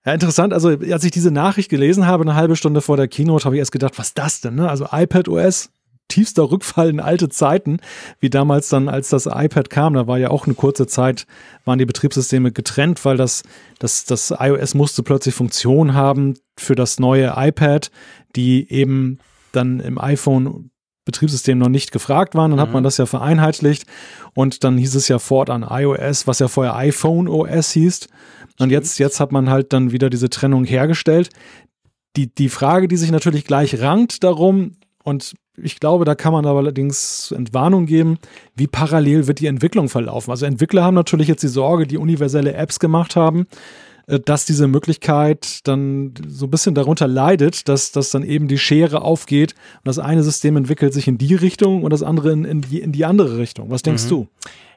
Ja, 0.06 0.12
interessant. 0.12 0.52
Also, 0.52 0.68
als 0.68 1.02
ich 1.02 1.10
diese 1.10 1.30
Nachricht 1.30 1.70
gelesen 1.70 2.06
habe, 2.06 2.22
eine 2.22 2.34
halbe 2.34 2.56
Stunde 2.56 2.82
vor 2.82 2.96
der 2.96 3.08
Keynote, 3.08 3.46
habe 3.46 3.56
ich 3.56 3.60
erst 3.60 3.72
gedacht, 3.72 3.98
was 3.98 4.08
ist 4.08 4.18
das 4.18 4.40
denn? 4.42 4.54
Ne? 4.54 4.68
Also 4.68 4.86
iPad 4.92 5.28
OS, 5.28 5.70
tiefster 6.08 6.50
Rückfall 6.50 6.90
in 6.90 7.00
alte 7.00 7.28
Zeiten, 7.28 7.78
wie 8.20 8.30
damals 8.30 8.68
dann, 8.68 8.88
als 8.88 9.08
das 9.08 9.26
iPad 9.26 9.70
kam. 9.70 9.94
Da 9.94 10.06
war 10.06 10.18
ja 10.18 10.30
auch 10.30 10.46
eine 10.46 10.54
kurze 10.54 10.86
Zeit, 10.86 11.26
waren 11.64 11.78
die 11.78 11.86
Betriebssysteme 11.86 12.52
getrennt, 12.52 13.04
weil 13.04 13.16
das, 13.16 13.42
das, 13.78 14.04
das 14.04 14.32
iOS 14.38 14.74
musste 14.74 15.02
plötzlich 15.02 15.34
Funktionen 15.34 15.94
haben 15.94 16.34
für 16.58 16.74
das 16.74 17.00
neue 17.00 17.34
iPad, 17.36 17.90
die 18.36 18.70
eben 18.70 19.18
dann 19.52 19.80
im 19.80 19.98
iPhone 19.98 20.70
Betriebssystem 21.04 21.58
noch 21.58 21.68
nicht 21.68 21.92
gefragt 21.92 22.34
waren. 22.34 22.50
Dann 22.50 22.58
mhm. 22.58 22.62
hat 22.62 22.72
man 22.72 22.82
mhm. 22.82 22.84
das 22.84 22.98
ja 22.98 23.06
vereinheitlicht 23.06 23.86
und 24.34 24.64
dann 24.64 24.78
hieß 24.78 24.94
es 24.94 25.08
ja 25.08 25.18
fortan 25.18 25.66
iOS, 25.68 26.26
was 26.26 26.38
ja 26.38 26.48
vorher 26.48 26.76
iPhone 26.76 27.28
OS 27.28 27.72
hieß. 27.72 28.08
Und 28.60 28.70
jetzt, 28.70 28.98
jetzt 28.98 29.20
hat 29.20 29.32
man 29.32 29.50
halt 29.50 29.72
dann 29.72 29.92
wieder 29.92 30.10
diese 30.10 30.30
Trennung 30.30 30.64
hergestellt. 30.64 31.30
Die, 32.16 32.32
die 32.32 32.48
Frage, 32.48 32.86
die 32.88 32.96
sich 32.96 33.10
natürlich 33.10 33.44
gleich 33.44 33.80
rankt 33.80 34.22
darum, 34.22 34.76
und 35.04 35.34
ich 35.56 35.78
glaube, 35.78 36.04
da 36.04 36.14
kann 36.14 36.32
man 36.32 36.46
aber 36.46 36.58
allerdings 36.58 37.30
Entwarnung 37.30 37.86
geben, 37.86 38.18
wie 38.56 38.66
parallel 38.66 39.26
wird 39.26 39.38
die 39.38 39.46
Entwicklung 39.46 39.88
verlaufen. 39.88 40.30
Also 40.30 40.46
Entwickler 40.46 40.82
haben 40.82 40.94
natürlich 40.94 41.28
jetzt 41.28 41.42
die 41.42 41.48
Sorge, 41.48 41.86
die 41.86 41.98
universelle 41.98 42.54
Apps 42.54 42.80
gemacht 42.80 43.14
haben, 43.14 43.46
äh, 44.06 44.18
dass 44.18 44.46
diese 44.46 44.66
Möglichkeit 44.66 45.60
dann 45.68 46.14
so 46.26 46.46
ein 46.46 46.50
bisschen 46.50 46.74
darunter 46.74 47.06
leidet, 47.06 47.68
dass, 47.68 47.92
dass 47.92 48.10
dann 48.10 48.24
eben 48.24 48.48
die 48.48 48.58
Schere 48.58 49.02
aufgeht 49.02 49.52
und 49.76 49.88
das 49.88 49.98
eine 49.98 50.22
System 50.22 50.56
entwickelt 50.56 50.94
sich 50.94 51.06
in 51.06 51.18
die 51.18 51.34
Richtung 51.34 51.84
und 51.84 51.92
das 51.92 52.02
andere 52.02 52.32
in, 52.32 52.44
in, 52.44 52.62
die, 52.62 52.80
in 52.80 52.92
die 52.92 53.04
andere 53.04 53.36
Richtung. 53.36 53.70
Was 53.70 53.82
denkst 53.82 54.04
mhm. 54.04 54.08
du? 54.08 54.28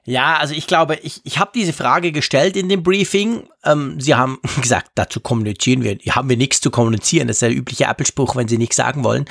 Ja, 0.10 0.38
also 0.38 0.54
ich 0.54 0.68
glaube, 0.68 0.96
ich, 1.04 1.20
ich 1.26 1.38
habe 1.38 1.52
diese 1.54 1.74
Frage 1.74 2.14
gestellt 2.14 2.56
in 2.56 2.70
dem 2.70 2.82
Briefing. 2.82 3.50
Ähm, 3.66 4.00
Sie 4.00 4.16
haben 4.16 4.40
gesagt, 4.62 4.92
dazu 4.96 5.20
kommunizieren 5.20 5.84
wir, 5.84 5.98
haben 6.16 6.30
wir 6.30 6.38
nichts 6.38 6.62
zu 6.62 6.72
kommunizieren. 6.72 7.28
Das 7.28 7.36
ist 7.36 7.42
der 7.42 7.52
übliche 7.52 7.84
Apple-Spruch, 7.84 8.38
wenn 8.38 8.48
Sie 8.48 8.58
nichts 8.58 8.78
sagen 8.78 9.04
wollen. 9.04 9.26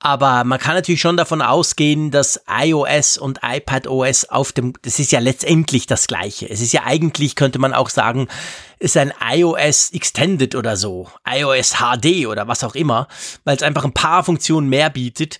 Aber 0.00 0.42
man 0.42 0.58
kann 0.58 0.74
natürlich 0.74 1.00
schon 1.00 1.16
davon 1.16 1.40
ausgehen, 1.40 2.10
dass 2.10 2.42
iOS 2.48 3.16
und 3.16 3.38
iPadOS 3.44 4.24
auf 4.24 4.50
dem, 4.50 4.72
das 4.82 4.98
ist 4.98 5.12
ja 5.12 5.20
letztendlich 5.20 5.86
das 5.86 6.08
Gleiche. 6.08 6.50
Es 6.50 6.60
ist 6.60 6.72
ja 6.72 6.82
eigentlich, 6.84 7.36
könnte 7.36 7.60
man 7.60 7.72
auch 7.72 7.88
sagen, 7.88 8.26
ist 8.80 8.96
ein 8.96 9.12
iOS 9.24 9.92
Extended 9.92 10.56
oder 10.56 10.76
so, 10.76 11.08
iOS 11.24 11.76
HD 11.76 12.26
oder 12.26 12.48
was 12.48 12.64
auch 12.64 12.74
immer, 12.74 13.06
weil 13.44 13.54
es 13.54 13.62
einfach 13.62 13.84
ein 13.84 13.94
paar 13.94 14.24
Funktionen 14.24 14.68
mehr 14.68 14.90
bietet. 14.90 15.38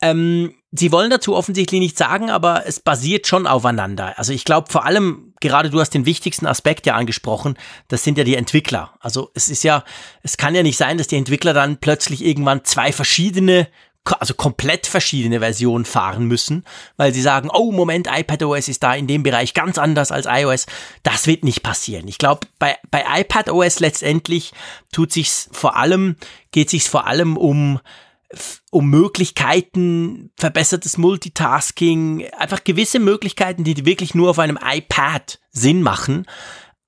Ähm, 0.00 0.54
Sie 0.74 0.90
wollen 0.90 1.10
dazu 1.10 1.36
offensichtlich 1.36 1.80
nichts 1.80 1.98
sagen, 1.98 2.30
aber 2.30 2.66
es 2.66 2.80
basiert 2.80 3.26
schon 3.26 3.46
aufeinander. 3.46 4.18
Also 4.18 4.32
ich 4.32 4.44
glaube 4.44 4.72
vor 4.72 4.86
allem, 4.86 5.34
gerade 5.40 5.68
du 5.68 5.78
hast 5.78 5.90
den 5.90 6.06
wichtigsten 6.06 6.46
Aspekt 6.46 6.86
ja 6.86 6.94
angesprochen, 6.94 7.58
das 7.88 8.04
sind 8.04 8.16
ja 8.16 8.24
die 8.24 8.36
Entwickler. 8.36 8.94
Also 8.98 9.30
es 9.34 9.50
ist 9.50 9.64
ja, 9.64 9.84
es 10.22 10.38
kann 10.38 10.54
ja 10.54 10.62
nicht 10.62 10.78
sein, 10.78 10.96
dass 10.96 11.08
die 11.08 11.16
Entwickler 11.16 11.52
dann 11.52 11.76
plötzlich 11.76 12.24
irgendwann 12.24 12.64
zwei 12.64 12.90
verschiedene 12.90 13.68
also 14.04 14.34
komplett 14.34 14.86
verschiedene 14.86 15.38
Versionen 15.38 15.84
fahren 15.84 16.24
müssen, 16.26 16.64
weil 16.96 17.14
sie 17.14 17.22
sagen, 17.22 17.50
oh 17.52 17.70
Moment, 17.70 18.08
iPadOS 18.10 18.66
ist 18.66 18.82
da 18.82 18.94
in 18.94 19.06
dem 19.06 19.22
Bereich 19.22 19.54
ganz 19.54 19.78
anders 19.78 20.10
als 20.10 20.26
iOS. 20.28 20.66
Das 21.04 21.26
wird 21.28 21.44
nicht 21.44 21.62
passieren. 21.62 22.08
Ich 22.08 22.18
glaube, 22.18 22.46
bei, 22.58 22.76
bei 22.90 23.04
iPadOS 23.20 23.78
letztendlich 23.78 24.52
tut 24.90 25.12
sich's 25.12 25.48
vor 25.52 25.76
allem, 25.76 26.16
geht 26.50 26.68
sich's 26.68 26.88
vor 26.88 27.06
allem 27.06 27.36
um 27.36 27.78
um 28.70 28.88
Möglichkeiten, 28.88 30.30
verbessertes 30.38 30.98
Multitasking, 30.98 32.26
einfach 32.38 32.64
gewisse 32.64 32.98
Möglichkeiten, 32.98 33.64
die 33.64 33.84
wirklich 33.84 34.14
nur 34.14 34.30
auf 34.30 34.38
einem 34.38 34.58
iPad 34.62 35.40
Sinn 35.50 35.82
machen. 35.82 36.26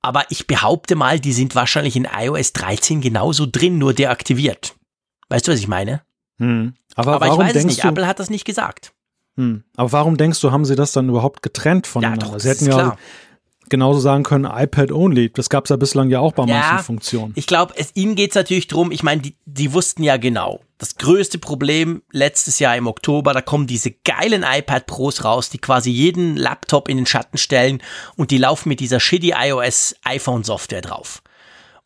Aber 0.02 0.24
ich 0.30 0.46
behaupte 0.46 0.96
mal, 0.96 1.18
die 1.18 1.32
sind 1.32 1.54
wahrscheinlich 1.54 1.96
in 1.96 2.06
iOS 2.06 2.52
13 2.52 3.00
genauso 3.00 3.46
drin, 3.50 3.78
nur 3.78 3.94
deaktiviert. 3.94 4.74
Weißt 5.28 5.48
du, 5.48 5.52
was 5.52 5.58
ich 5.58 5.68
meine? 5.68 6.02
Hm. 6.38 6.74
Aber, 6.94 7.14
Aber 7.14 7.26
ich 7.26 7.38
weiß 7.38 7.56
es 7.56 7.64
nicht. 7.64 7.84
Du, 7.84 7.88
Apple 7.88 8.06
hat 8.06 8.18
das 8.18 8.30
nicht 8.30 8.44
gesagt. 8.44 8.92
Hm. 9.36 9.64
Aber 9.76 9.92
warum 9.92 10.16
denkst 10.16 10.40
du, 10.40 10.52
haben 10.52 10.64
sie 10.64 10.76
das 10.76 10.92
dann 10.92 11.08
überhaupt 11.08 11.42
getrennt 11.42 11.86
voneinander? 11.86 12.26
Ja, 12.26 12.32
doch, 12.32 12.40
sie 12.40 12.48
hätten 12.48 12.66
ja 12.66 12.72
klar 12.72 12.98
genauso 13.68 14.00
sagen 14.00 14.22
können, 14.22 14.44
iPad 14.44 14.92
only. 14.92 15.30
Das 15.30 15.48
gab 15.48 15.64
es 15.64 15.70
ja 15.70 15.76
bislang 15.76 16.10
ja 16.10 16.20
auch 16.20 16.32
bei 16.32 16.44
ja, 16.44 16.58
manchen 16.58 16.84
Funktionen. 16.84 17.32
Ich 17.36 17.46
glaube, 17.46 17.74
ihnen 17.94 18.14
geht 18.14 18.30
es 18.30 18.34
natürlich 18.34 18.68
drum. 18.68 18.92
ich 18.92 19.02
meine, 19.02 19.22
die, 19.22 19.36
die 19.46 19.72
wussten 19.72 20.02
ja 20.02 20.16
genau, 20.16 20.60
das 20.78 20.96
größte 20.96 21.38
Problem 21.38 22.02
letztes 22.10 22.58
Jahr 22.58 22.76
im 22.76 22.86
Oktober, 22.86 23.32
da 23.32 23.40
kommen 23.40 23.66
diese 23.66 23.90
geilen 23.90 24.44
iPad 24.46 24.86
Pros 24.86 25.24
raus, 25.24 25.50
die 25.50 25.58
quasi 25.58 25.90
jeden 25.90 26.36
Laptop 26.36 26.88
in 26.88 26.96
den 26.96 27.06
Schatten 27.06 27.38
stellen 27.38 27.82
und 28.16 28.30
die 28.30 28.38
laufen 28.38 28.68
mit 28.68 28.80
dieser 28.80 29.00
shitty 29.00 29.34
iOS 29.36 29.94
iPhone 30.04 30.44
Software 30.44 30.82
drauf. 30.82 31.22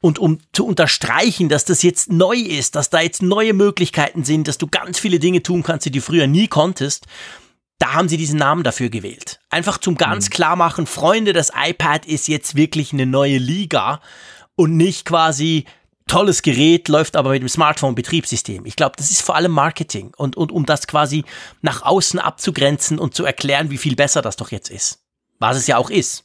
Und 0.00 0.18
um 0.18 0.38
zu 0.52 0.64
unterstreichen, 0.64 1.48
dass 1.48 1.64
das 1.64 1.82
jetzt 1.82 2.12
neu 2.12 2.36
ist, 2.36 2.76
dass 2.76 2.88
da 2.88 3.00
jetzt 3.00 3.20
neue 3.20 3.52
Möglichkeiten 3.52 4.24
sind, 4.24 4.46
dass 4.46 4.58
du 4.58 4.68
ganz 4.68 4.98
viele 4.98 5.18
Dinge 5.18 5.42
tun 5.42 5.64
kannst, 5.64 5.86
die 5.86 5.90
du 5.90 6.00
früher 6.00 6.28
nie 6.28 6.46
konntest, 6.46 7.06
da 7.78 7.94
haben 7.94 8.08
sie 8.08 8.16
diesen 8.16 8.38
Namen 8.38 8.64
dafür 8.64 8.90
gewählt. 8.90 9.40
Einfach 9.50 9.78
zum 9.78 9.96
ganz 9.96 10.26
mhm. 10.26 10.30
klar 10.30 10.56
machen, 10.56 10.86
Freunde, 10.86 11.32
das 11.32 11.52
iPad 11.54 12.06
ist 12.06 12.28
jetzt 12.28 12.54
wirklich 12.56 12.92
eine 12.92 13.06
neue 13.06 13.38
Liga 13.38 14.00
und 14.56 14.76
nicht 14.76 15.04
quasi 15.04 15.64
tolles 16.08 16.42
Gerät, 16.42 16.88
läuft 16.88 17.16
aber 17.16 17.30
mit 17.30 17.42
dem 17.42 17.48
Smartphone-Betriebssystem. 17.48 18.66
Ich 18.66 18.76
glaube, 18.76 18.96
das 18.96 19.10
ist 19.10 19.22
vor 19.22 19.36
allem 19.36 19.52
Marketing 19.52 20.12
und, 20.16 20.36
und 20.36 20.50
um 20.50 20.66
das 20.66 20.86
quasi 20.86 21.24
nach 21.60 21.82
außen 21.82 22.18
abzugrenzen 22.18 22.98
und 22.98 23.14
zu 23.14 23.24
erklären, 23.24 23.70
wie 23.70 23.78
viel 23.78 23.94
besser 23.94 24.22
das 24.22 24.36
doch 24.36 24.50
jetzt 24.50 24.70
ist. 24.70 25.04
Was 25.38 25.56
es 25.56 25.66
ja 25.66 25.76
auch 25.76 25.90
ist. 25.90 26.24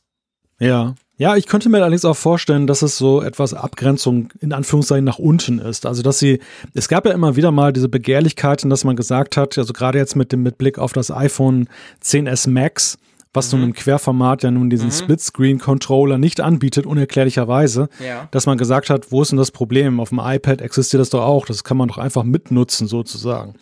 Ja. 0.59 0.95
Ja, 1.17 1.35
ich 1.35 1.45
könnte 1.45 1.69
mir 1.69 1.77
allerdings 1.77 2.05
auch 2.05 2.17
vorstellen, 2.17 2.65
dass 2.65 2.81
es 2.81 2.97
so 2.97 3.21
etwas 3.21 3.53
Abgrenzung 3.53 4.29
in 4.41 4.51
Anführungszeichen 4.51 5.05
nach 5.05 5.19
unten 5.19 5.59
ist. 5.59 5.85
Also, 5.85 6.01
dass 6.01 6.17
sie, 6.17 6.39
es 6.73 6.87
gab 6.87 7.05
ja 7.05 7.11
immer 7.11 7.35
wieder 7.35 7.51
mal 7.51 7.71
diese 7.71 7.87
Begehrlichkeiten, 7.87 8.69
dass 8.69 8.83
man 8.83 8.95
gesagt 8.95 9.37
hat, 9.37 9.57
also 9.57 9.73
gerade 9.73 9.99
jetzt 9.99 10.15
mit 10.15 10.31
dem 10.31 10.41
mit 10.41 10.57
Blick 10.57 10.79
auf 10.79 10.91
das 10.91 11.11
iPhone 11.11 11.69
10s 12.03 12.49
Max, 12.49 12.97
was 13.31 13.51
mhm. 13.51 13.59
nun 13.59 13.69
im 13.69 13.73
Querformat 13.75 14.41
ja 14.41 14.49
nun 14.49 14.71
diesen 14.71 14.87
mhm. 14.87 14.91
Splitscreen-Controller 14.91 16.17
nicht 16.17 16.41
anbietet, 16.41 16.87
unerklärlicherweise, 16.87 17.89
ja. 18.03 18.27
dass 18.31 18.47
man 18.47 18.57
gesagt 18.57 18.89
hat, 18.89 19.11
wo 19.11 19.21
ist 19.21 19.31
denn 19.31 19.37
das 19.37 19.51
Problem? 19.51 19.99
Auf 19.99 20.09
dem 20.09 20.19
iPad 20.19 20.61
existiert 20.61 21.01
das 21.01 21.11
doch 21.11 21.23
auch, 21.23 21.45
das 21.45 21.63
kann 21.63 21.77
man 21.77 21.89
doch 21.89 21.99
einfach 21.99 22.23
mitnutzen 22.23 22.87
sozusagen. 22.87 23.53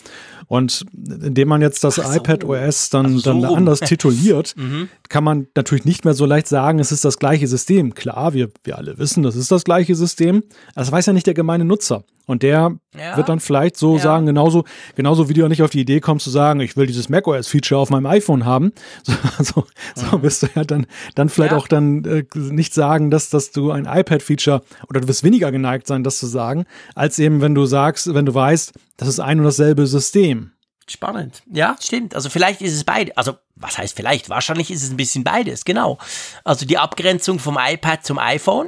Und 0.51 0.85
indem 0.93 1.47
man 1.47 1.61
jetzt 1.61 1.81
das 1.85 1.95
so. 1.95 2.01
iPad 2.01 2.43
OS 2.43 2.89
dann, 2.89 3.19
so. 3.19 3.21
dann 3.21 3.45
anders 3.45 3.79
tituliert, 3.79 4.53
mhm. 4.57 4.89
kann 5.07 5.23
man 5.23 5.47
natürlich 5.55 5.85
nicht 5.85 6.03
mehr 6.03 6.13
so 6.13 6.25
leicht 6.25 6.49
sagen, 6.49 6.79
es 6.79 6.91
ist 6.91 7.05
das 7.05 7.19
gleiche 7.19 7.47
System. 7.47 7.93
Klar, 7.93 8.33
wir, 8.33 8.49
wir 8.65 8.77
alle 8.77 8.97
wissen, 8.97 9.23
das 9.23 9.37
ist 9.37 9.49
das 9.49 9.63
gleiche 9.63 9.95
System. 9.95 10.43
Das 10.75 10.91
weiß 10.91 11.05
ja 11.05 11.13
nicht 11.13 11.25
der 11.25 11.35
gemeine 11.35 11.63
Nutzer. 11.63 12.03
Und 12.27 12.43
der 12.43 12.77
ja. 12.97 13.17
wird 13.17 13.29
dann 13.29 13.39
vielleicht 13.39 13.77
so 13.77 13.95
ja. 13.95 14.03
sagen, 14.03 14.25
genauso, 14.25 14.65
genauso 14.95 15.27
wie 15.27 15.33
du 15.33 15.47
nicht 15.47 15.63
auf 15.63 15.69
die 15.69 15.81
Idee 15.81 15.99
kommst 16.01 16.25
zu 16.25 16.29
sagen, 16.29 16.59
ich 16.59 16.77
will 16.77 16.85
dieses 16.85 17.09
macOS-Feature 17.09 17.79
auf 17.79 17.89
meinem 17.89 18.05
iPhone 18.05 18.45
haben. 18.45 18.73
So, 19.03 19.13
so, 19.43 19.65
so 19.95 20.17
mhm. 20.17 20.23
wirst 20.23 20.43
du 20.43 20.47
ja 20.53 20.63
dann, 20.63 20.85
dann 21.15 21.29
vielleicht 21.29 21.53
ja. 21.53 21.57
auch 21.57 21.67
dann 21.67 22.03
äh, 22.05 22.23
nicht 22.35 22.73
sagen, 22.73 23.09
dass, 23.09 23.29
dass 23.29 23.51
du 23.51 23.71
ein 23.71 23.85
iPad-Feature 23.85 24.61
oder 24.89 25.01
du 25.01 25.07
wirst 25.07 25.23
weniger 25.23 25.51
geneigt 25.51 25.87
sein, 25.87 26.03
das 26.03 26.19
zu 26.19 26.27
sagen, 26.27 26.65
als 26.93 27.19
eben, 27.19 27.41
wenn 27.41 27.55
du 27.55 27.65
sagst, 27.65 28.13
wenn 28.13 28.25
du 28.25 28.33
weißt, 28.33 28.73
das 28.97 29.07
ist 29.07 29.19
ein 29.19 29.39
und 29.39 29.45
dasselbe 29.45 29.87
System. 29.87 30.40
Spannend. 30.91 31.41
Ja, 31.49 31.77
stimmt. 31.79 32.15
Also 32.15 32.29
vielleicht 32.29 32.61
ist 32.61 32.73
es 32.73 32.83
beide. 32.83 33.15
Also 33.15 33.37
was 33.55 33.77
heißt 33.77 33.95
vielleicht? 33.95 34.29
Wahrscheinlich 34.29 34.69
ist 34.71 34.83
es 34.83 34.89
ein 34.89 34.97
bisschen 34.97 35.23
beides, 35.23 35.63
genau. 35.63 35.97
Also 36.43 36.65
die 36.65 36.77
Abgrenzung 36.77 37.39
vom 37.39 37.57
iPad 37.59 38.05
zum 38.05 38.19
iPhone, 38.19 38.67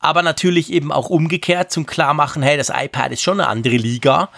aber 0.00 0.22
natürlich 0.22 0.72
eben 0.72 0.90
auch 0.90 1.10
umgekehrt 1.10 1.70
zum 1.70 1.86
Klarmachen, 1.86 2.42
hey, 2.42 2.56
das 2.56 2.70
iPad 2.70 3.12
ist 3.12 3.22
schon 3.22 3.40
eine 3.40 3.48
andere 3.48 3.76
Liga 3.76 4.30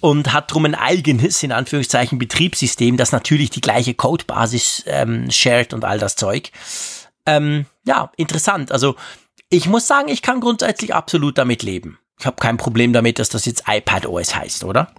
und 0.00 0.32
hat 0.32 0.52
drum 0.52 0.64
ein 0.64 0.74
eigenes, 0.74 1.42
in 1.42 1.52
Anführungszeichen, 1.52 2.18
Betriebssystem, 2.18 2.96
das 2.96 3.12
natürlich 3.12 3.50
die 3.50 3.60
gleiche 3.60 3.92
Codebasis 3.92 4.84
ähm, 4.86 5.30
shared 5.30 5.74
und 5.74 5.84
all 5.84 5.98
das 5.98 6.16
Zeug. 6.16 6.50
Ähm, 7.26 7.66
ja, 7.84 8.10
interessant. 8.16 8.72
Also 8.72 8.96
ich 9.50 9.66
muss 9.68 9.86
sagen, 9.86 10.08
ich 10.08 10.22
kann 10.22 10.40
grundsätzlich 10.40 10.94
absolut 10.94 11.36
damit 11.36 11.62
leben. 11.62 11.98
Ich 12.18 12.24
habe 12.24 12.36
kein 12.36 12.56
Problem 12.56 12.92
damit, 12.94 13.18
dass 13.18 13.28
das 13.28 13.44
jetzt 13.44 13.64
iPad 13.66 14.06
OS 14.06 14.34
heißt, 14.34 14.64
oder? 14.64 14.94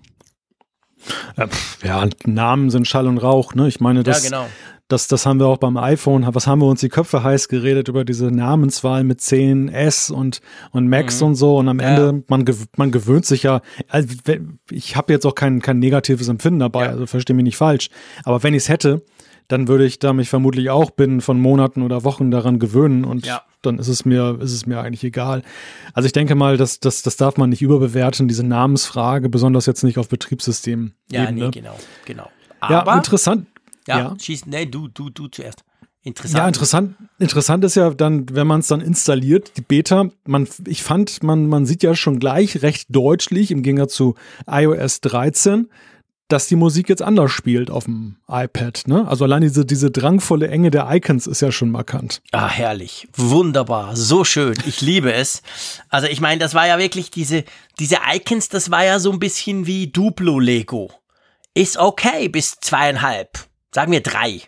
Ja, 1.83 2.07
Namen 2.25 2.69
sind 2.69 2.87
Schall 2.87 3.07
und 3.07 3.17
Rauch, 3.17 3.55
ne? 3.55 3.67
Ich 3.67 3.79
meine, 3.79 4.03
das, 4.03 4.23
ja, 4.23 4.29
genau. 4.29 4.49
das, 4.87 5.07
das 5.07 5.25
haben 5.25 5.39
wir 5.39 5.47
auch 5.47 5.57
beim 5.57 5.77
iPhone, 5.77 6.25
was 6.29 6.47
haben 6.47 6.61
wir 6.61 6.67
uns 6.67 6.81
die 6.81 6.89
Köpfe 6.89 7.23
heiß 7.23 7.47
geredet 7.47 7.87
über 7.87 8.05
diese 8.05 8.31
Namenswahl 8.31 9.03
mit 9.03 9.19
10S 9.19 10.11
und, 10.11 10.41
und 10.71 10.87
Max 10.87 11.21
mhm. 11.21 11.27
und 11.27 11.35
so. 11.35 11.57
Und 11.57 11.69
am 11.69 11.79
ja. 11.79 11.89
Ende, 11.89 12.23
man, 12.27 12.45
man 12.77 12.91
gewöhnt 12.91 13.25
sich 13.25 13.43
ja, 13.43 13.61
also 13.87 14.07
ich 14.69 14.95
habe 14.95 15.13
jetzt 15.13 15.25
auch 15.25 15.35
kein, 15.35 15.61
kein 15.61 15.79
negatives 15.79 16.27
Empfinden 16.27 16.59
dabei, 16.59 16.85
ja. 16.85 16.89
also 16.91 17.05
verstehe 17.07 17.35
mich 17.35 17.43
nicht 17.43 17.57
falsch. 17.57 17.89
Aber 18.23 18.43
wenn 18.43 18.53
ich 18.53 18.63
es 18.63 18.69
hätte, 18.69 19.03
dann 19.51 19.67
würde 19.67 19.85
ich 19.85 19.99
da 19.99 20.13
mich 20.13 20.29
vermutlich 20.29 20.69
auch 20.69 20.91
binnen 20.91 21.19
von 21.19 21.39
Monaten 21.39 21.81
oder 21.81 22.03
Wochen 22.03 22.31
daran 22.31 22.57
gewöhnen 22.57 23.03
und 23.03 23.25
ja. 23.25 23.41
dann 23.61 23.79
ist 23.79 23.89
es 23.89 24.05
mir, 24.05 24.39
ist 24.41 24.53
es 24.53 24.65
mir 24.65 24.79
eigentlich 24.79 25.03
egal. 25.03 25.43
Also 25.93 26.05
ich 26.05 26.13
denke 26.13 26.35
mal, 26.35 26.55
das, 26.55 26.79
das, 26.79 27.01
das 27.01 27.17
darf 27.17 27.35
man 27.37 27.49
nicht 27.49 27.61
überbewerten, 27.61 28.27
diese 28.27 28.45
Namensfrage, 28.45 29.27
besonders 29.27 29.65
jetzt 29.65 29.83
nicht 29.83 29.97
auf 29.97 30.07
Betriebssystem. 30.07 30.93
Ja, 31.11 31.29
nee, 31.31 31.49
genau, 31.51 31.77
genau. 32.05 32.29
Aber, 32.61 32.91
ja, 32.91 32.97
interessant. 32.97 33.47
Ja, 33.87 33.99
ja. 33.99 34.15
schieß, 34.17 34.45
nee, 34.45 34.65
du, 34.65 34.87
du, 34.87 35.09
du 35.09 35.27
zuerst. 35.27 35.63
Interessant. 36.03 36.37
Ja, 36.39 36.47
interessant, 36.47 36.95
interessant 37.19 37.63
ist 37.63 37.75
ja 37.75 37.91
dann, 37.91 38.25
wenn 38.31 38.47
man 38.47 38.61
es 38.61 38.67
dann 38.67 38.81
installiert, 38.81 39.57
die 39.57 39.61
Beta, 39.61 40.09
man, 40.25 40.47
ich 40.65 40.81
fand, 40.81 41.21
man, 41.21 41.45
man 41.45 41.67
sieht 41.67 41.83
ja 41.83 41.93
schon 41.93 42.19
gleich 42.19 42.63
recht 42.63 42.87
deutlich 42.89 43.51
im 43.51 43.61
Gegensatz 43.61 43.93
zu 43.93 44.15
iOS 44.47 45.01
13, 45.01 45.69
dass 46.31 46.47
die 46.47 46.55
Musik 46.55 46.89
jetzt 46.89 47.01
anders 47.01 47.31
spielt 47.31 47.69
auf 47.69 47.85
dem 47.85 48.15
iPad. 48.29 48.83
Ne? 48.87 49.07
Also 49.07 49.25
allein 49.25 49.41
diese, 49.41 49.65
diese 49.65 49.91
drangvolle 49.91 50.47
Enge 50.47 50.71
der 50.71 50.87
Icons 50.91 51.27
ist 51.27 51.41
ja 51.41 51.51
schon 51.51 51.69
markant. 51.71 52.21
Ah, 52.31 52.47
herrlich. 52.47 53.07
Wunderbar. 53.15 53.95
So 53.95 54.23
schön. 54.23 54.55
Ich 54.65 54.81
liebe 54.81 55.13
es. 55.13 55.41
Also 55.89 56.07
ich 56.07 56.21
meine, 56.21 56.39
das 56.39 56.53
war 56.53 56.67
ja 56.67 56.77
wirklich 56.77 57.11
diese, 57.11 57.43
diese 57.79 57.97
Icons, 58.13 58.49
das 58.49 58.71
war 58.71 58.85
ja 58.85 58.99
so 58.99 59.11
ein 59.11 59.19
bisschen 59.19 59.65
wie 59.65 59.87
Duplo 59.87 60.39
Lego. 60.39 60.91
Ist 61.53 61.77
okay 61.77 62.29
bis 62.29 62.59
zweieinhalb. 62.61 63.39
Sagen 63.73 63.91
wir 63.91 64.01
drei. 64.01 64.41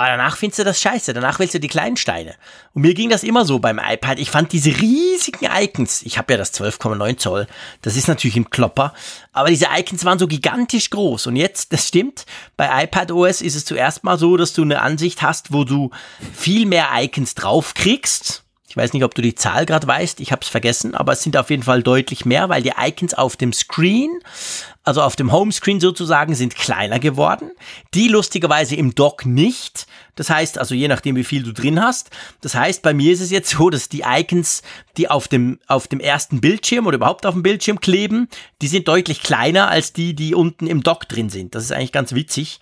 Aber 0.00 0.08
danach 0.08 0.38
findest 0.38 0.60
du 0.60 0.64
das 0.64 0.80
scheiße. 0.80 1.12
Danach 1.12 1.38
willst 1.40 1.52
du 1.52 1.60
die 1.60 1.68
kleinen 1.68 1.98
Steine. 1.98 2.34
Und 2.72 2.80
mir 2.80 2.94
ging 2.94 3.10
das 3.10 3.22
immer 3.22 3.44
so 3.44 3.58
beim 3.58 3.78
iPad. 3.78 4.18
Ich 4.18 4.30
fand 4.30 4.50
diese 4.50 4.70
riesigen 4.70 5.44
Icons. 5.44 6.00
Ich 6.04 6.16
habe 6.16 6.32
ja 6.32 6.38
das 6.38 6.54
12,9 6.54 7.18
Zoll. 7.18 7.46
Das 7.82 7.96
ist 7.96 8.08
natürlich 8.08 8.38
im 8.38 8.48
Klopper. 8.48 8.94
Aber 9.34 9.50
diese 9.50 9.66
Icons 9.76 10.06
waren 10.06 10.18
so 10.18 10.26
gigantisch 10.26 10.88
groß. 10.88 11.26
Und 11.26 11.36
jetzt, 11.36 11.74
das 11.74 11.86
stimmt, 11.86 12.24
bei 12.56 12.84
iPad 12.84 13.12
OS 13.12 13.42
ist 13.42 13.56
es 13.56 13.66
zuerst 13.66 14.02
mal 14.02 14.16
so, 14.16 14.38
dass 14.38 14.54
du 14.54 14.62
eine 14.62 14.80
Ansicht 14.80 15.20
hast, 15.20 15.52
wo 15.52 15.64
du 15.64 15.90
viel 16.32 16.64
mehr 16.64 16.88
Icons 16.94 17.34
draufkriegst. 17.34 18.42
Ich 18.70 18.76
weiß 18.76 18.92
nicht, 18.92 19.02
ob 19.02 19.16
du 19.16 19.20
die 19.20 19.34
Zahl 19.34 19.66
gerade 19.66 19.84
weißt, 19.84 20.20
ich 20.20 20.30
habe 20.30 20.42
es 20.42 20.48
vergessen, 20.48 20.94
aber 20.94 21.14
es 21.14 21.24
sind 21.24 21.36
auf 21.36 21.50
jeden 21.50 21.64
Fall 21.64 21.82
deutlich 21.82 22.24
mehr, 22.24 22.48
weil 22.48 22.62
die 22.62 22.74
Icons 22.78 23.14
auf 23.14 23.36
dem 23.36 23.52
Screen, 23.52 24.20
also 24.84 25.02
auf 25.02 25.16
dem 25.16 25.32
Homescreen 25.32 25.80
sozusagen, 25.80 26.36
sind 26.36 26.54
kleiner 26.54 27.00
geworden. 27.00 27.50
Die 27.94 28.06
lustigerweise 28.06 28.76
im 28.76 28.94
Dock 28.94 29.26
nicht. 29.26 29.88
Das 30.14 30.30
heißt, 30.30 30.56
also 30.56 30.76
je 30.76 30.86
nachdem, 30.86 31.16
wie 31.16 31.24
viel 31.24 31.42
du 31.42 31.52
drin 31.52 31.82
hast. 31.82 32.10
Das 32.42 32.54
heißt, 32.54 32.80
bei 32.82 32.94
mir 32.94 33.12
ist 33.12 33.20
es 33.20 33.32
jetzt 33.32 33.50
so, 33.50 33.70
dass 33.70 33.88
die 33.88 34.04
Icons, 34.06 34.62
die 34.96 35.10
auf 35.10 35.26
dem, 35.26 35.58
auf 35.66 35.88
dem 35.88 35.98
ersten 35.98 36.40
Bildschirm 36.40 36.86
oder 36.86 36.94
überhaupt 36.94 37.26
auf 37.26 37.34
dem 37.34 37.42
Bildschirm 37.42 37.80
kleben, 37.80 38.28
die 38.62 38.68
sind 38.68 38.86
deutlich 38.86 39.24
kleiner 39.24 39.66
als 39.68 39.94
die, 39.94 40.14
die 40.14 40.32
unten 40.32 40.68
im 40.68 40.84
Dock 40.84 41.08
drin 41.08 41.28
sind. 41.28 41.56
Das 41.56 41.64
ist 41.64 41.72
eigentlich 41.72 41.90
ganz 41.90 42.14
witzig. 42.14 42.60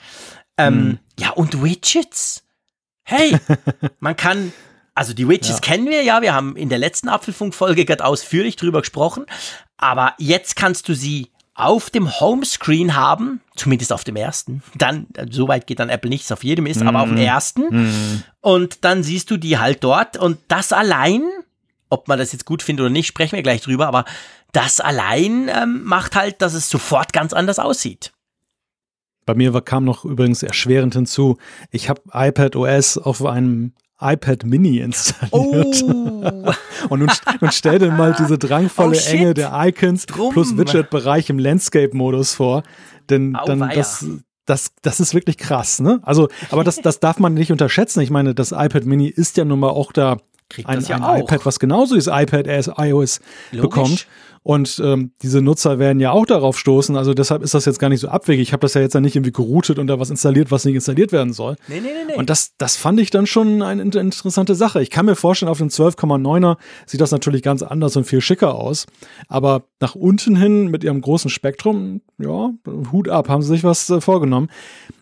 Ähm, 0.57 0.75
hm. 0.75 0.99
Ja, 1.21 1.31
und 1.33 1.63
Widgets. 1.63 2.45
Hey, 3.05 3.37
man 4.01 4.17
kann 4.17 4.55
also 4.99 5.15
die 5.15 5.29
Widgets 5.29 5.51
ja. 5.51 5.61
kennen 5.61 5.89
wir 5.89 6.03
ja, 6.03 6.23
wir 6.23 6.35
haben 6.35 6.57
in 6.57 6.69
der 6.69 6.79
letzten 6.79 7.09
Apfelfunk-Folge 7.09 7.85
gerade 7.85 8.05
ausführlich 8.05 8.57
drüber 8.57 8.81
gesprochen, 8.81 9.27
aber 9.77 10.15
jetzt 10.19 10.57
kannst 10.57 10.89
du 10.89 10.95
sie 10.95 11.31
auf 11.55 11.89
dem 11.89 12.19
Homescreen 12.19 12.97
haben, 12.97 13.41
zumindest 13.55 13.93
auf 13.93 14.03
dem 14.03 14.17
ersten. 14.17 14.61
Dann, 14.75 15.07
so 15.31 15.47
weit 15.47 15.69
geht 15.69 15.79
dann 15.79 15.89
Apple 15.89 16.11
nichts 16.11 16.33
auf 16.33 16.43
jedem 16.43 16.67
ist, 16.67 16.83
mm. 16.83 16.89
aber 16.89 17.03
auf 17.03 17.09
dem 17.09 17.19
mhm. 17.19 17.23
ersten. 17.23 17.63
Mm. 17.63 18.25
Und 18.41 18.85
dann 18.85 19.05
siehst 19.05 19.31
du 19.31 19.37
die 19.37 19.59
halt 19.59 19.85
dort 19.85 20.17
und 20.17 20.39
das 20.49 20.73
allein, 20.73 21.23
ob 21.91 22.09
man 22.09 22.19
das 22.19 22.33
jetzt 22.33 22.45
gut 22.45 22.65
findet 22.65 22.83
oder 22.83 22.91
nicht, 22.91 23.07
sprechen 23.07 23.37
wir 23.37 23.45
gleich 23.45 23.61
drüber, 23.61 23.87
aber 23.87 24.05
das 24.51 24.81
allein 24.81 25.49
ähm, 25.49 25.85
macht 25.85 26.17
halt, 26.17 26.43
dass 26.43 26.55
es 26.55 26.69
sofort 26.69 27.13
ganz 27.13 27.33
anders 27.33 27.61
aussieht. 27.61 28.13
Bei 29.27 29.35
mir 29.35 29.53
kam 29.61 29.85
noch 29.85 30.05
übrigens 30.05 30.43
erschwerend 30.43 30.95
hinzu, 30.95 31.39
ich 31.71 31.89
habe 31.89 32.03
iPad 32.13 32.57
OS 32.57 32.99
auf 32.99 33.25
einem 33.25 33.75
iPad 34.01 34.45
Mini 34.45 34.79
installiert. 34.79 35.83
Oh. 35.83 36.23
und 36.89 37.01
nun, 37.01 37.11
nun 37.41 37.53
stell 37.53 37.79
dir 37.79 37.91
mal 37.91 38.15
diese 38.19 38.39
drangvolle 38.39 38.97
oh, 38.97 39.11
Enge 39.11 39.35
der 39.35 39.53
Icons 39.55 40.07
Drum. 40.07 40.33
plus 40.33 40.57
Widget-Bereich 40.57 41.31
im 41.31 41.39
Landscape-Modus 41.39 42.35
vor. 42.35 42.63
Denn 43.11 43.37
oh, 43.41 43.45
dann 43.47 43.71
das, 43.75 44.07
das, 44.47 44.73
das 44.83 45.01
ist 45.01 45.15
wirklich 45.15 45.37
krass, 45.37 45.81
ne? 45.81 46.01
Also, 46.03 46.29
aber 46.51 46.65
das, 46.65 46.77
das 46.77 47.01
darf 47.01 47.19
man 47.19 47.35
nicht 47.35 47.53
unterschätzen. 47.53 48.01
Ich 48.01 48.11
meine, 48.11 48.35
das 48.35 48.53
iPad 48.53 48.85
Mini 48.85 49.09
ist 49.09 49.37
ja 49.37 49.45
nun 49.45 49.61
mal 49.61 49.71
auch 49.71 49.93
da 49.93 50.19
Kriegt 50.51 50.69
ein, 50.69 50.81
ja 50.81 50.97
ein 50.97 51.21
iPad, 51.21 51.45
was 51.45 51.59
genauso 51.59 51.95
ist 51.95 52.07
iPad 52.07 52.47
iOS 52.47 53.21
Logisch. 53.51 53.61
bekommt. 53.61 54.07
Und 54.49 54.81
ähm, 54.83 55.13
diese 55.21 55.43
Nutzer 55.43 55.79
werden 55.79 56.01
ja 56.01 56.11
auch 56.11 56.25
darauf 56.25 56.59
stoßen. 56.59 56.97
Also 56.97 57.13
deshalb 57.13 57.43
ist 57.43 57.53
das 57.53 57.67
jetzt 57.67 57.79
gar 57.79 57.91
nicht 57.91 58.01
so 58.01 58.09
abwegig. 58.09 58.41
Ich 58.41 58.55
habe 58.55 58.63
das 58.63 58.73
ja 58.73 58.81
jetzt 58.81 58.95
ja 58.95 59.01
nicht 59.03 59.15
irgendwie 59.15 59.31
geroutet 59.31 59.79
und 59.79 59.89
da 59.89 60.01
was 60.01 60.09
installiert, 60.09 60.51
was 60.51 60.65
nicht 60.65 60.75
installiert 60.75 61.13
werden 61.13 61.35
soll. 61.35 61.57
Nee, 61.69 61.81
nee, 61.81 61.89
nee, 61.89 62.05
nee. 62.07 62.15
Und 62.15 62.31
das, 62.31 62.57
das 62.57 62.75
fand 62.75 62.99
ich 62.99 63.11
dann 63.11 63.27
schon 63.27 63.61
eine 63.61 63.83
interessante 63.83 64.55
Sache. 64.55 64.81
Ich 64.81 64.89
kann 64.89 65.05
mir 65.05 65.17
vorstellen, 65.17 65.51
auf 65.51 65.59
dem 65.59 65.69
12,9er 65.69 66.57
sieht 66.87 67.03
das 67.03 67.11
natürlich 67.11 67.43
ganz 67.43 67.63
anders 67.63 67.95
und 67.97 68.05
viel 68.05 68.23
schicker 68.23 68.55
aus. 68.55 68.87
Aber 69.29 69.65
nach 69.81 69.95
unten 69.95 70.35
hin 70.35 70.69
mit 70.69 70.83
ihrem 70.83 71.03
großen 71.03 71.29
Spektrum, 71.29 72.01
ja, 72.17 72.49
Hut 72.91 73.11
ab, 73.11 73.29
haben 73.29 73.43
sie 73.43 73.49
sich 73.49 73.65
was 73.65 73.91
äh, 73.91 74.01
vorgenommen. 74.01 74.49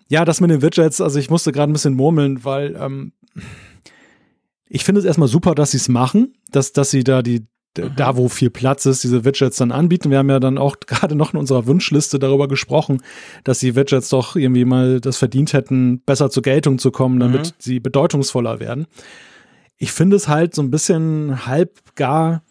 Ja, 0.08 0.24
das 0.24 0.40
mit 0.40 0.50
den 0.50 0.60
Widgets, 0.60 1.00
also 1.00 1.20
ich 1.20 1.30
musste 1.30 1.52
gerade 1.52 1.70
ein 1.70 1.72
bisschen 1.72 1.94
murmeln, 1.94 2.44
weil 2.44 2.74
ähm, 2.80 3.12
ich 4.68 4.82
finde 4.82 4.98
es 4.98 5.04
erstmal 5.04 5.28
super, 5.28 5.54
dass 5.54 5.70
sie 5.70 5.76
es 5.76 5.88
machen, 5.88 6.34
dass, 6.50 6.72
dass 6.72 6.90
sie 6.90 7.04
da 7.04 7.22
die, 7.22 7.46
mhm. 7.78 7.96
da 7.96 8.16
wo 8.16 8.28
viel 8.28 8.50
Platz 8.50 8.86
ist, 8.86 9.04
diese 9.04 9.24
Widgets 9.24 9.56
dann 9.56 9.72
anbieten. 9.72 10.10
Wir 10.10 10.18
haben 10.18 10.30
ja 10.30 10.40
dann 10.40 10.58
auch 10.58 10.76
gerade 10.86 11.14
noch 11.14 11.34
in 11.34 11.40
unserer 11.40 11.66
Wunschliste 11.66 12.18
darüber 12.18 12.48
gesprochen, 12.48 13.02
dass 13.44 13.58
die 13.58 13.74
Widgets 13.74 14.08
doch 14.08 14.36
irgendwie 14.36 14.64
mal 14.64 15.00
das 15.00 15.16
verdient 15.16 15.52
hätten, 15.52 16.00
besser 16.00 16.30
zur 16.30 16.42
Geltung 16.42 16.78
zu 16.78 16.90
kommen, 16.90 17.20
damit 17.20 17.46
mhm. 17.46 17.52
sie 17.58 17.80
bedeutungsvoller 17.80 18.60
werden. 18.60 18.86
Ich 19.78 19.92
finde 19.92 20.16
es 20.16 20.28
halt 20.28 20.54
so 20.54 20.62
ein 20.62 20.70
bisschen 20.70 21.46
halb 21.46 21.94
gar 21.96 22.42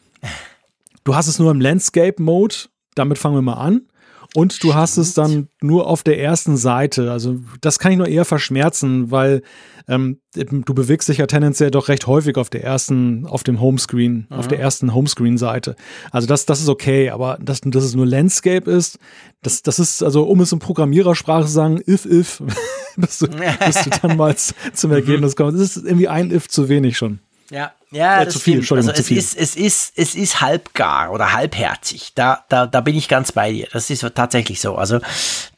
du 1.05 1.15
hast 1.15 1.27
es 1.27 1.39
nur 1.39 1.51
im 1.51 1.61
Landscape-Mode, 1.61 2.55
damit 2.95 3.17
fangen 3.17 3.35
wir 3.35 3.41
mal 3.41 3.53
an. 3.53 3.87
Und 4.35 4.61
du 4.63 4.75
hast 4.75 4.97
es 4.97 5.13
dann 5.13 5.47
nur 5.61 5.87
auf 5.87 6.03
der 6.03 6.19
ersten 6.19 6.57
Seite. 6.57 7.09
Also 7.09 7.37
das 7.61 7.79
kann 7.79 7.93
ich 7.93 7.97
nur 7.97 8.09
eher 8.09 8.25
verschmerzen, 8.25 9.09
weil 9.09 9.41
ähm, 9.87 10.19
du 10.33 10.73
bewegst 10.73 11.07
dich 11.07 11.19
ja 11.19 11.25
tendenziell 11.25 11.71
doch 11.71 11.87
recht 11.87 12.05
häufig 12.05 12.35
auf 12.35 12.49
der 12.49 12.61
ersten, 12.61 13.25
auf 13.27 13.43
dem 13.43 13.61
Homescreen, 13.61 14.27
mhm. 14.29 14.35
auf 14.35 14.49
der 14.49 14.59
ersten 14.59 14.93
Homescreen-Seite. 14.93 15.77
Also 16.11 16.27
das, 16.27 16.45
das 16.45 16.59
ist 16.59 16.67
okay, 16.67 17.11
aber 17.11 17.37
dass, 17.41 17.61
dass 17.61 17.85
es 17.85 17.95
nur 17.95 18.05
Landscape 18.05 18.69
ist, 18.69 18.99
das, 19.41 19.61
das 19.61 19.79
ist, 19.79 20.03
also 20.03 20.23
um 20.23 20.41
es 20.41 20.51
in 20.51 20.59
Programmierersprache 20.59 21.45
zu 21.45 21.51
sagen, 21.51 21.81
if, 21.87 22.05
if, 22.05 22.43
bis, 22.97 23.19
du, 23.19 23.27
bis 23.65 23.83
du 23.83 23.89
dann 24.01 24.17
mal 24.17 24.35
zum 24.35 24.91
Ergebnis 24.91 25.37
kommst. 25.37 25.57
Das 25.57 25.77
ist 25.77 25.85
irgendwie 25.85 26.09
ein 26.09 26.29
if 26.29 26.49
zu 26.49 26.67
wenig 26.67 26.97
schon. 26.97 27.19
Ja, 27.51 27.73
ja, 27.91 28.21
äh, 28.21 28.25
das 28.25 28.33
zu 28.33 28.39
viel, 28.39 28.55
Entschuldigung, 28.55 28.89
also 28.89 29.01
es 29.01 29.07
viel. 29.07 29.17
ist, 29.17 29.37
es 29.37 29.55
ist, 29.55 29.93
es 29.95 30.15
ist 30.15 30.41
halbgar 30.41 31.11
oder 31.11 31.33
halbherzig. 31.33 32.13
Da, 32.15 32.43
da, 32.49 32.65
da 32.65 32.81
bin 32.81 32.95
ich 32.95 33.07
ganz 33.07 33.31
bei 33.31 33.51
dir. 33.51 33.67
Das 33.71 33.89
ist 33.89 34.01
tatsächlich 34.15 34.61
so. 34.61 34.75
Also 34.75 34.99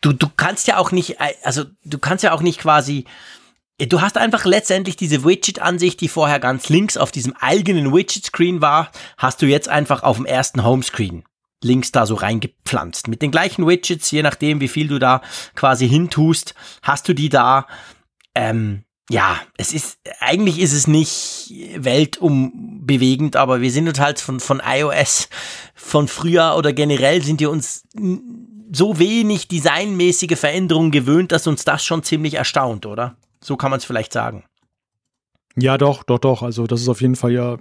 du, 0.01 0.14
du 0.14 0.27
kannst 0.35 0.67
ja 0.67 0.77
auch 0.77 0.91
nicht, 0.91 1.19
äh, 1.19 1.33
also 1.43 1.66
du 1.83 1.98
kannst 1.98 2.24
ja 2.24 2.33
auch 2.33 2.41
nicht 2.41 2.59
quasi, 2.59 3.06
Du 3.80 4.01
hast 4.01 4.17
einfach 4.17 4.43
letztendlich 4.45 4.95
diese 4.95 5.24
Widget-Ansicht, 5.24 6.01
die 6.01 6.07
vorher 6.07 6.40
ganz 6.40 6.67
links 6.67 6.98
auf 6.98 7.11
diesem 7.11 7.35
eigenen 7.40 7.93
Widget-Screen 7.93 8.59
war, 8.59 8.91
hast 9.19 9.43
du 9.43 9.45
jetzt 9.45 9.69
einfach 9.69 10.01
auf 10.01 10.16
dem 10.17 10.25
ersten 10.25 10.64
Homescreen 10.64 11.25
links 11.64 11.91
da 11.91 12.06
so 12.06 12.16
reingepflanzt. 12.16 13.07
Mit 13.07 13.22
den 13.22 13.32
gleichen 13.32 13.67
Widgets, 13.67 14.09
je 14.11 14.24
nachdem, 14.24 14.61
wie 14.61 14.67
viel 14.67 14.88
du 14.88 14.99
da 14.99 15.22
quasi 15.56 15.88
hintust, 15.88 16.56
hast 16.82 17.07
du 17.07 17.14
die 17.14 17.30
da. 17.30 17.67
Ähm, 18.35 18.83
ja, 19.09 19.39
es 19.57 19.73
ist, 19.73 19.99
eigentlich 20.19 20.59
ist 20.59 20.73
es 20.73 20.87
nicht 20.87 21.53
weltumbewegend, 21.77 23.35
aber 23.37 23.61
wir 23.61 23.71
sind 23.71 23.87
uns 23.87 23.99
halt 23.99 24.19
von, 24.19 24.39
von 24.39 24.61
iOS 24.65 25.29
von 25.75 26.07
früher 26.07 26.55
oder 26.57 26.73
generell 26.73 27.21
sind 27.21 27.39
wir 27.39 27.49
uns 27.49 27.83
so 28.71 28.99
wenig 28.99 29.47
designmäßige 29.47 30.37
Veränderungen 30.37 30.91
gewöhnt, 30.91 31.31
dass 31.31 31.47
uns 31.47 31.63
das 31.63 31.85
schon 31.85 32.03
ziemlich 32.03 32.33
erstaunt, 32.33 32.85
oder? 32.85 33.15
So 33.41 33.55
kann 33.55 33.71
man 33.71 33.77
es 33.77 33.85
vielleicht 33.85 34.11
sagen. 34.11 34.43
Ja, 35.55 35.77
doch, 35.77 36.03
doch, 36.03 36.19
doch. 36.19 36.43
Also 36.43 36.67
das 36.67 36.81
ist 36.81 36.89
auf 36.89 37.01
jeden 37.01 37.15
Fall 37.15 37.31
ja 37.31 37.57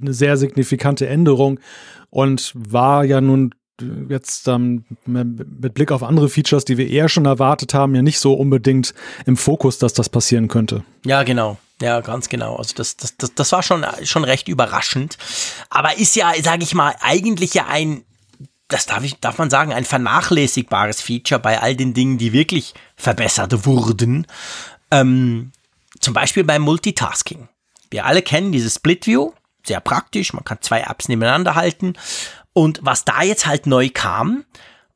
eine 0.00 0.12
sehr 0.12 0.36
signifikante 0.36 1.06
Änderung 1.06 1.60
und 2.10 2.52
war 2.54 3.04
ja 3.04 3.20
nun 3.20 3.54
jetzt 4.08 4.48
ähm, 4.48 4.84
mit 5.06 5.74
Blick 5.74 5.92
auf 5.92 6.02
andere 6.02 6.28
Features, 6.28 6.64
die 6.64 6.76
wir 6.76 6.88
eher 6.88 7.08
schon 7.08 7.26
erwartet 7.26 7.74
haben, 7.74 7.94
ja 7.94 8.02
nicht 8.02 8.18
so 8.18 8.34
unbedingt 8.34 8.94
im 9.26 9.36
Fokus, 9.36 9.78
dass 9.78 9.92
das 9.92 10.08
passieren 10.08 10.48
könnte. 10.48 10.82
Ja, 11.04 11.22
genau. 11.22 11.58
Ja, 11.80 12.00
ganz 12.00 12.28
genau. 12.28 12.56
Also 12.56 12.74
das, 12.76 12.96
das, 12.96 13.16
das, 13.16 13.34
das 13.34 13.52
war 13.52 13.62
schon, 13.62 13.86
schon 14.04 14.24
recht 14.24 14.48
überraschend. 14.48 15.16
Aber 15.70 15.96
ist 15.96 16.14
ja, 16.14 16.32
sage 16.42 16.62
ich 16.62 16.74
mal, 16.74 16.94
eigentlich 17.00 17.54
ja 17.54 17.66
ein, 17.66 18.04
das 18.68 18.86
darf, 18.86 19.02
ich, 19.02 19.18
darf 19.18 19.38
man 19.38 19.50
sagen, 19.50 19.72
ein 19.72 19.84
vernachlässigbares 19.84 21.00
Feature 21.00 21.40
bei 21.40 21.60
all 21.60 21.74
den 21.74 21.94
Dingen, 21.94 22.18
die 22.18 22.32
wirklich 22.32 22.74
verbessert 22.96 23.64
wurden. 23.64 24.26
Ähm, 24.90 25.52
zum 26.00 26.14
Beispiel 26.14 26.44
beim 26.44 26.62
Multitasking. 26.62 27.48
Wir 27.90 28.06
alle 28.06 28.22
kennen 28.22 28.52
dieses 28.52 28.76
Split 28.76 29.06
View, 29.06 29.32
sehr 29.64 29.80
praktisch, 29.80 30.32
man 30.32 30.44
kann 30.44 30.58
zwei 30.60 30.80
Apps 30.82 31.08
nebeneinander 31.08 31.54
halten. 31.54 31.94
Und 32.52 32.80
was 32.82 33.04
da 33.04 33.22
jetzt 33.22 33.46
halt 33.46 33.66
neu 33.66 33.90
kam, 33.92 34.44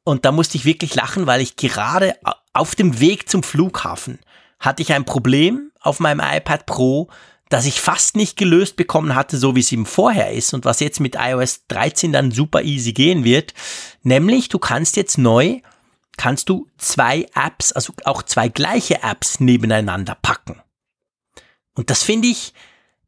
und 0.04 0.24
da 0.24 0.32
musste 0.32 0.56
ich 0.56 0.64
wirklich 0.64 0.94
lachen, 0.94 1.26
weil 1.26 1.40
ich 1.40 1.56
gerade 1.56 2.16
auf 2.52 2.74
dem 2.74 3.00
Weg 3.00 3.28
zum 3.28 3.42
Flughafen 3.42 4.18
hatte 4.60 4.82
ich 4.82 4.92
ein 4.92 5.04
Problem 5.04 5.72
auf 5.80 6.00
meinem 6.00 6.20
iPad 6.20 6.66
Pro, 6.66 7.08
das 7.48 7.66
ich 7.66 7.80
fast 7.80 8.16
nicht 8.16 8.36
gelöst 8.36 8.76
bekommen 8.76 9.14
hatte, 9.14 9.36
so 9.36 9.54
wie 9.54 9.60
es 9.60 9.72
ihm 9.72 9.86
vorher 9.86 10.32
ist 10.32 10.54
und 10.54 10.64
was 10.64 10.80
jetzt 10.80 11.00
mit 11.00 11.16
iOS 11.18 11.66
13 11.68 12.12
dann 12.12 12.30
super 12.30 12.62
easy 12.62 12.92
gehen 12.92 13.24
wird. 13.24 13.54
Nämlich, 14.02 14.48
du 14.48 14.58
kannst 14.58 14.96
jetzt 14.96 15.18
neu 15.18 15.60
kannst 16.16 16.48
du 16.48 16.68
zwei 16.78 17.26
Apps, 17.34 17.72
also 17.72 17.92
auch 18.04 18.22
zwei 18.22 18.48
gleiche 18.48 19.02
Apps 19.02 19.40
nebeneinander 19.40 20.16
packen. 20.20 20.60
Und 21.74 21.90
das 21.90 22.02
finde 22.02 22.28
ich, 22.28 22.54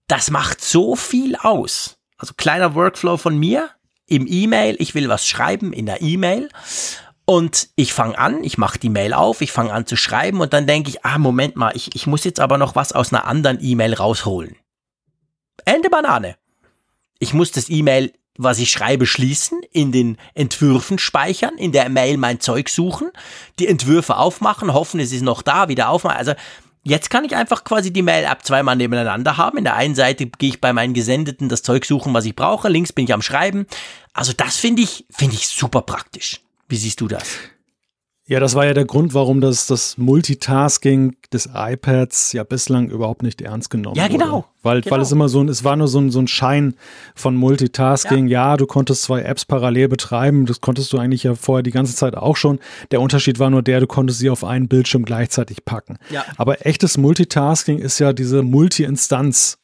das 0.09 0.31
macht 0.31 0.61
so 0.61 0.97
viel 0.97 1.37
aus. 1.37 1.99
Also 2.17 2.35
kleiner 2.35 2.75
Workflow 2.75 3.17
von 3.17 3.39
mir 3.39 3.71
im 4.07 4.27
E-Mail, 4.27 4.77
ich 4.79 4.95
will 4.95 5.09
was 5.09 5.27
schreiben 5.27 5.73
in 5.73 5.87
der 5.87 6.03
E-Mail 6.03 6.49
und 7.25 7.69
ich 7.77 7.93
fange 7.93 8.19
an, 8.19 8.45
ich 8.45 8.57
mache 8.57 8.79
die 8.79 8.89
Mail 8.89 9.13
auf, 9.13 9.41
ich 9.41 9.53
fange 9.53 9.73
an 9.73 9.87
zu 9.87 9.97
schreiben 9.97 10.41
und 10.41 10.53
dann 10.53 10.67
denke 10.67 10.91
ich, 10.91 11.05
ah, 11.05 11.19
Moment 11.19 11.57
mal, 11.57 11.75
ich, 11.75 11.95
ich 11.95 12.07
muss 12.07 12.25
jetzt 12.25 12.41
aber 12.41 12.59
noch 12.59 12.77
was 12.77 12.93
aus 12.93 13.13
einer 13.13 13.27
anderen 13.27 13.59
E-Mail 13.61 13.95
rausholen. 13.95 14.57
Ende 15.65 15.91
Banane. 15.91 16.37
Ich 17.19 17.35
muss 17.35 17.51
das 17.51 17.69
E-Mail 17.69 18.13
was 18.39 18.59
ich 18.59 18.71
schreibe, 18.71 19.07
schließen, 19.07 19.61
in 19.73 19.93
den 19.93 20.19
Entwürfen 20.35 20.99
speichern, 20.99 21.57
in 21.57 21.73
der 21.73 21.89
Mail 21.89 22.17
mein 22.17 22.41
Zeug 22.41 22.69
suchen, 22.69 23.11
die 23.59 23.67
Entwürfe 23.67 24.17
aufmachen, 24.17 24.73
hoffen, 24.73 25.01
es 25.01 25.13
ist 25.13 25.23
noch 25.23 25.43
da, 25.43 25.69
wieder 25.69 25.89
aufmachen. 25.89 26.19
Also 26.19 26.35
jetzt 26.87 27.11
kann 27.11 27.25
ich 27.25 27.35
einfach 27.35 27.65
quasi 27.65 27.93
die 27.93 28.03
Mail-App 28.03 28.45
zweimal 28.45 28.77
nebeneinander 28.77 29.37
haben. 29.37 29.59
In 29.59 29.65
der 29.65 29.75
einen 29.75 29.95
Seite 29.95 30.27
gehe 30.27 30.51
ich 30.51 30.61
bei 30.61 30.73
meinen 30.73 30.95
Gesendeten 30.95 31.49
das 31.49 31.63
Zeug 31.63 31.85
suchen, 31.85 32.15
was 32.15 32.25
ich 32.25 32.37
brauche, 32.37 32.69
links 32.69 32.93
bin 32.93 33.05
ich 33.05 33.13
am 33.13 33.23
Schreiben. 33.23 33.67
Also 34.13 34.33
das 34.33 34.57
finde 34.57 34.83
ich, 34.83 35.05
finde 35.11 35.35
ich 35.35 35.49
super 35.49 35.83
praktisch. 35.83 36.41
Wie 36.69 36.77
siehst 36.77 37.01
du 37.01 37.09
das? 37.09 37.27
Ja, 38.29 38.41
das 38.41 38.57
war 38.57 38.67
ja 38.67 38.75
der 38.75 38.85
Grund, 38.85 39.15
warum 39.15 39.41
das, 39.41 39.69
das 39.69 39.99
Multitasking 39.99 41.15
des 41.33 41.49
iPads 41.55 42.33
ja 42.33 42.43
bislang 42.43 42.89
überhaupt 42.89 43.23
nicht 43.23 43.41
ernst 43.41 43.71
genommen 43.71 43.97
wurde. 43.97 44.01
Ja, 44.01 44.09
genau. 44.09 44.33
Wurde. 44.33 44.47
Weil, 44.63 44.81
genau. 44.81 44.97
weil 44.97 45.03
es 45.03 45.13
immer 45.13 45.29
so 45.29 45.41
ein, 45.41 45.49
es 45.49 45.63
war 45.63 45.77
nur 45.77 45.87
so 45.87 46.01
ein, 46.01 46.11
so 46.11 46.19
ein 46.19 46.27
Schein 46.27 46.75
von 47.15 47.37
Multitasking. 47.37 48.27
Ja. 48.27 48.51
ja. 48.51 48.57
du 48.57 48.67
konntest 48.67 49.05
zwei 49.05 49.23
Apps 49.23 49.45
parallel 49.45 49.87
betreiben. 49.87 50.45
Das 50.45 50.61
konntest 50.61 50.93
du 50.93 50.99
eigentlich 50.99 51.23
ja 51.23 51.37
vorher 51.37 51.63
die 51.63 51.71
ganze 51.71 51.95
Zeit 51.95 52.17
auch 52.17 52.37
schon. 52.37 52.59
Der 52.91 53.01
Unterschied 53.01 53.39
war 53.39 53.49
nur 53.49 53.63
der, 53.63 53.79
du 53.79 53.87
konntest 53.87 54.19
sie 54.19 54.29
auf 54.29 54.43
einen 54.43 54.67
Bildschirm 54.67 55.05
gleichzeitig 55.05 55.65
packen. 55.65 55.97
Ja. 56.11 56.25
Aber 56.37 56.67
echtes 56.67 56.99
Multitasking 56.99 57.79
ist 57.79 58.01
ja 58.01 58.13
diese 58.13 58.43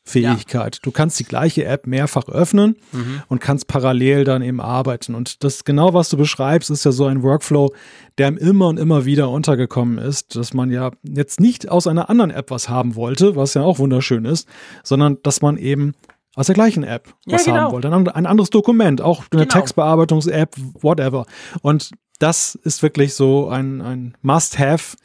Multi-Instanz-Fähigkeit. 0.04 0.76
Ja. 0.76 0.80
Du 0.82 0.90
kannst 0.90 1.18
die 1.20 1.24
gleiche 1.24 1.64
App 1.64 1.86
mehrfach 1.86 2.28
öffnen 2.28 2.76
mhm. 2.92 3.22
und 3.28 3.40
kannst 3.40 3.66
parallel 3.66 4.24
dann 4.24 4.42
eben 4.42 4.60
arbeiten. 4.60 5.14
Und 5.14 5.44
das 5.44 5.64
genau, 5.64 5.94
was 5.94 6.08
du 6.08 6.16
beschreibst, 6.16 6.70
ist 6.70 6.84
ja 6.84 6.92
so 6.92 7.06
ein 7.06 7.22
Workflow, 7.22 7.72
der 8.18 8.36
immer 8.38 8.68
und 8.68 8.78
immer 8.78 9.04
wieder 9.04 9.30
untergekommen 9.30 9.98
ist, 9.98 10.36
dass 10.36 10.54
man 10.54 10.70
ja 10.70 10.90
jetzt 11.02 11.40
nicht 11.40 11.68
aus 11.68 11.86
einer 11.86 12.10
anderen 12.10 12.30
App 12.30 12.50
was 12.50 12.68
haben 12.68 12.94
wollte, 12.94 13.36
was 13.36 13.54
ja 13.54 13.62
auch 13.62 13.78
wunderschön 13.78 14.24
ist, 14.24 14.48
sondern 14.82 15.18
dass 15.22 15.42
man 15.42 15.56
eben 15.56 15.94
aus 16.34 16.46
der 16.46 16.54
gleichen 16.54 16.82
App 16.82 17.14
was 17.26 17.46
ja, 17.46 17.52
genau. 17.52 17.64
haben 17.64 17.72
wollte. 17.72 17.92
Ein, 17.92 18.08
ein, 18.08 18.26
anderes 18.26 18.50
Dokument, 18.50 19.00
auch 19.00 19.24
eine 19.30 19.42
genau. 19.42 19.52
Textbearbeitungs-App, 19.52 20.56
whatever. 20.80 21.26
Und 21.60 21.90
das 22.18 22.54
ist 22.54 22.82
wirklich 22.82 23.14
so 23.14 23.48
ein, 23.48 23.80
ein 23.80 24.16
Must-Have. 24.22 24.96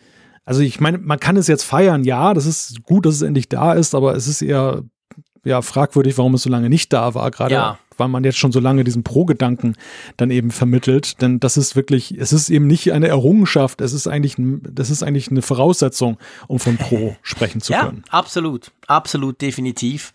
Also 0.48 0.62
ich 0.62 0.80
meine, 0.80 0.98
man 0.98 1.20
kann 1.20 1.36
es 1.36 1.48
jetzt 1.48 1.64
feiern, 1.64 2.06
ja, 2.06 2.34
das 2.34 2.46
ist 2.46 2.82
gut, 2.84 3.06
dass 3.06 3.16
es 3.16 3.22
endlich 3.22 3.50
da 3.50 3.74
ist, 3.74 3.94
aber 3.94 4.16
es 4.16 4.30
ist 4.30 4.42
eher 4.42 4.82
ja, 5.44 5.62
fragwürdig, 5.62 6.18
warum 6.18 6.34
es 6.36 6.44
so 6.44 6.50
lange 6.50 6.70
nicht 6.70 6.94
da 6.94 7.14
war, 7.14 7.32
gerade 7.32 7.54
ja. 7.54 7.80
weil 7.98 8.08
man 8.08 8.24
jetzt 8.24 8.38
schon 8.38 8.52
so 8.52 8.60
lange 8.60 8.84
diesen 8.84 9.04
Pro-Gedanken 9.04 9.76
dann 10.18 10.32
eben 10.32 10.52
vermittelt. 10.52 11.22
Denn 11.22 11.40
das 11.40 11.58
ist 11.58 11.76
wirklich, 11.76 12.18
es 12.18 12.34
ist 12.34 12.50
eben 12.50 12.68
nicht 12.68 12.92
eine 12.92 13.08
Errungenschaft, 13.08 13.82
es 13.82 13.94
ist 13.94 14.08
eigentlich, 14.08 14.36
das 14.38 14.90
ist 14.90 15.04
eigentlich 15.04 15.30
eine 15.30 15.42
Voraussetzung, 15.42 16.18
um 16.48 16.60
von 16.60 16.78
Pro 16.78 17.16
sprechen 17.22 17.62
zu 17.62 17.74
können. 17.74 18.04
Ja, 18.06 18.12
absolut, 18.12 18.72
absolut, 18.88 19.42
definitiv. 19.42 20.14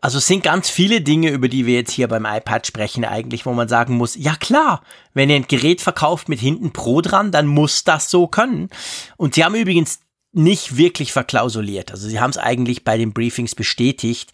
Also 0.00 0.18
es 0.18 0.26
sind 0.26 0.42
ganz 0.42 0.68
viele 0.70 1.00
Dinge, 1.00 1.30
über 1.30 1.48
die 1.48 1.66
wir 1.66 1.74
jetzt 1.74 1.92
hier 1.92 2.08
beim 2.08 2.26
iPad 2.26 2.66
sprechen, 2.66 3.04
eigentlich, 3.04 3.46
wo 3.46 3.52
man 3.52 3.68
sagen 3.68 3.96
muss, 3.96 4.16
ja 4.16 4.34
klar, 4.36 4.82
wenn 5.14 5.30
ihr 5.30 5.36
ein 5.36 5.48
Gerät 5.48 5.80
verkauft 5.80 6.28
mit 6.28 6.40
hinten 6.40 6.72
Pro 6.72 7.00
dran, 7.00 7.32
dann 7.32 7.46
muss 7.46 7.84
das 7.84 8.10
so 8.10 8.26
können. 8.26 8.68
Und 9.16 9.34
sie 9.34 9.44
haben 9.44 9.54
übrigens 9.54 10.00
nicht 10.32 10.76
wirklich 10.76 11.12
verklausuliert. 11.12 11.90
Also 11.90 12.08
sie 12.08 12.20
haben 12.20 12.30
es 12.30 12.38
eigentlich 12.38 12.84
bei 12.84 12.96
den 12.96 13.12
Briefings 13.12 13.54
bestätigt. 13.54 14.32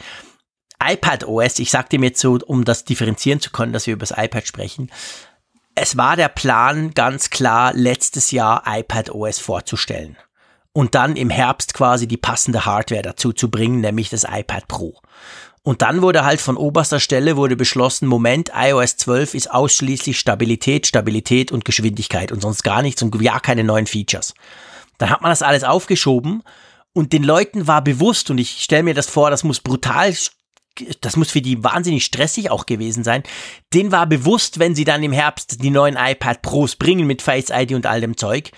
iPad 0.82 1.24
OS, 1.24 1.58
ich 1.58 1.70
sage 1.70 1.89
dem 1.90 2.02
jetzt 2.02 2.20
so, 2.20 2.39
um 2.47 2.64
das 2.64 2.84
differenzieren 2.84 3.40
zu 3.40 3.50
können, 3.50 3.73
dass 3.73 3.86
wir 3.86 3.94
über 3.94 4.06
das 4.06 4.16
iPad 4.16 4.47
sprechen. 4.47 4.90
Es 5.74 5.97
war 5.97 6.16
der 6.16 6.28
Plan, 6.28 6.92
ganz 6.92 7.31
klar, 7.31 7.73
letztes 7.74 8.31
Jahr 8.31 8.62
iPad 8.66 9.10
OS 9.10 9.39
vorzustellen. 9.39 10.16
Und 10.73 10.94
dann 10.94 11.16
im 11.16 11.31
Herbst 11.31 11.74
quasi 11.74 12.08
die 12.08 12.16
passende 12.16 12.64
Hardware 12.64 13.02
dazu 13.02 13.32
zu 13.32 13.50
bringen, 13.50 13.81
nämlich 13.81 14.10
das 14.10 14.24
iPad 14.24 14.66
Pro. 14.68 15.00
Und 15.62 15.81
dann 15.81 16.02
wurde 16.02 16.24
halt 16.24 16.40
von 16.40 16.56
oberster 16.56 17.00
Stelle 17.00 17.36
wurde 17.36 17.56
beschlossen, 17.56 18.06
Moment, 18.06 18.50
iOS 18.55 18.97
12 18.98 19.34
ist 19.34 19.50
ausschließlich 19.50 20.18
Stabilität, 20.18 20.86
Stabilität 20.86 21.52
und 21.52 21.64
Geschwindigkeit 21.64 22.32
und 22.32 22.42
sonst 22.42 22.62
gar 22.64 22.82
nichts 22.82 23.02
und 23.02 23.18
ja 23.23 23.40
keine 23.40 23.64
neuen 23.64 23.86
Features. 23.86 24.34
Dann 24.98 25.10
hat 25.10 25.23
man 25.23 25.31
das 25.31 25.42
alles 25.42 25.64
aufgeschoben 25.64 26.42
und 26.92 27.12
den 27.12 27.24
Leuten 27.24 27.66
war 27.66 27.82
bewusst, 27.82 28.31
und 28.31 28.39
ich 28.39 28.62
stelle 28.62 28.84
mir 28.84 28.94
das 28.94 29.08
vor, 29.08 29.31
das 29.31 29.44
muss 29.44 29.60
brutal, 29.60 30.14
das 31.00 31.16
muss 31.16 31.31
für 31.31 31.42
die 31.42 31.62
wahnsinnig 31.62 32.05
stressig 32.05 32.50
auch 32.50 32.66
gewesen 32.66 33.05
sein, 33.05 33.24
denen 33.73 33.92
war 33.92 34.06
bewusst, 34.06 34.58
wenn 34.58 34.74
sie 34.74 34.84
dann 34.84 35.02
im 35.02 35.12
Herbst 35.12 35.62
die 35.62 35.70
neuen 35.70 35.97
iPad 35.97 36.40
Pros 36.42 36.76
bringen 36.76 37.06
mit 37.06 37.20
Face 37.20 37.50
ID 37.50 37.73
und 37.73 37.86
all 37.86 38.00
dem 38.00 38.16
Zeug, 38.16 38.52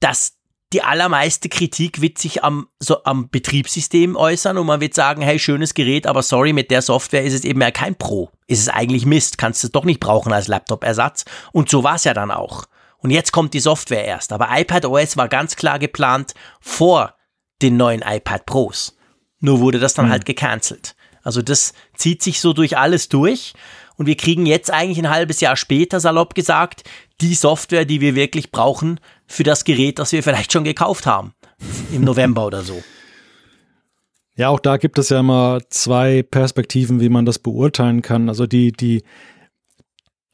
dass 0.00 0.34
die 0.72 0.82
allermeiste 0.82 1.48
Kritik 1.48 2.00
wird 2.00 2.18
sich 2.18 2.42
am, 2.42 2.66
so 2.78 3.04
am 3.04 3.28
Betriebssystem 3.28 4.16
äußern 4.16 4.58
und 4.58 4.66
man 4.66 4.80
wird 4.80 4.94
sagen, 4.94 5.22
hey, 5.22 5.38
schönes 5.38 5.74
Gerät, 5.74 6.06
aber 6.06 6.22
sorry, 6.22 6.52
mit 6.52 6.70
der 6.70 6.82
Software 6.82 7.22
ist 7.22 7.34
es 7.34 7.44
eben 7.44 7.60
ja 7.60 7.70
kein 7.70 7.94
Pro. 7.94 8.30
Ist 8.46 8.60
es 8.60 8.68
eigentlich 8.68 9.04
Mist, 9.04 9.38
kannst 9.38 9.62
du 9.62 9.68
es 9.68 9.72
doch 9.72 9.84
nicht 9.84 10.00
brauchen 10.00 10.32
als 10.32 10.48
Laptop-Ersatz. 10.48 11.24
Und 11.52 11.68
so 11.68 11.84
war 11.84 11.96
es 11.96 12.04
ja 12.04 12.14
dann 12.14 12.30
auch. 12.30 12.64
Und 13.02 13.10
jetzt 13.10 13.32
kommt 13.32 13.52
die 13.52 13.60
Software 13.60 14.04
erst. 14.04 14.32
Aber 14.32 14.48
iPad 14.50 14.86
OS 14.86 15.16
war 15.16 15.28
ganz 15.28 15.56
klar 15.56 15.78
geplant 15.78 16.34
vor 16.60 17.14
den 17.60 17.76
neuen 17.76 18.02
iPad 18.02 18.46
Pros. 18.46 18.96
Nur 19.40 19.60
wurde 19.60 19.80
das 19.80 19.94
dann 19.94 20.06
mhm. 20.06 20.10
halt 20.10 20.24
gecancelt. 20.24 20.94
Also 21.22 21.42
das 21.42 21.72
zieht 21.96 22.22
sich 22.22 22.40
so 22.40 22.52
durch 22.52 22.78
alles 22.78 23.08
durch. 23.08 23.54
Und 23.96 24.06
wir 24.06 24.16
kriegen 24.16 24.46
jetzt 24.46 24.70
eigentlich 24.70 24.98
ein 24.98 25.10
halbes 25.10 25.40
Jahr 25.40 25.56
später, 25.56 26.00
salopp 26.00 26.34
gesagt, 26.34 26.84
die 27.20 27.34
Software, 27.34 27.84
die 27.84 28.00
wir 28.00 28.14
wirklich 28.14 28.50
brauchen 28.50 28.98
für 29.26 29.42
das 29.42 29.64
Gerät, 29.64 29.98
das 29.98 30.12
wir 30.12 30.22
vielleicht 30.22 30.52
schon 30.52 30.64
gekauft 30.64 31.06
haben. 31.06 31.34
Im 31.92 32.04
November 32.04 32.46
oder 32.46 32.62
so. 32.62 32.82
Ja, 34.34 34.48
auch 34.48 34.60
da 34.60 34.78
gibt 34.78 34.98
es 34.98 35.10
ja 35.10 35.20
immer 35.20 35.60
zwei 35.68 36.22
Perspektiven, 36.22 37.00
wie 37.00 37.10
man 37.10 37.26
das 37.26 37.38
beurteilen 37.38 38.00
kann. 38.00 38.28
Also 38.28 38.46
die, 38.46 38.72
die 38.72 39.02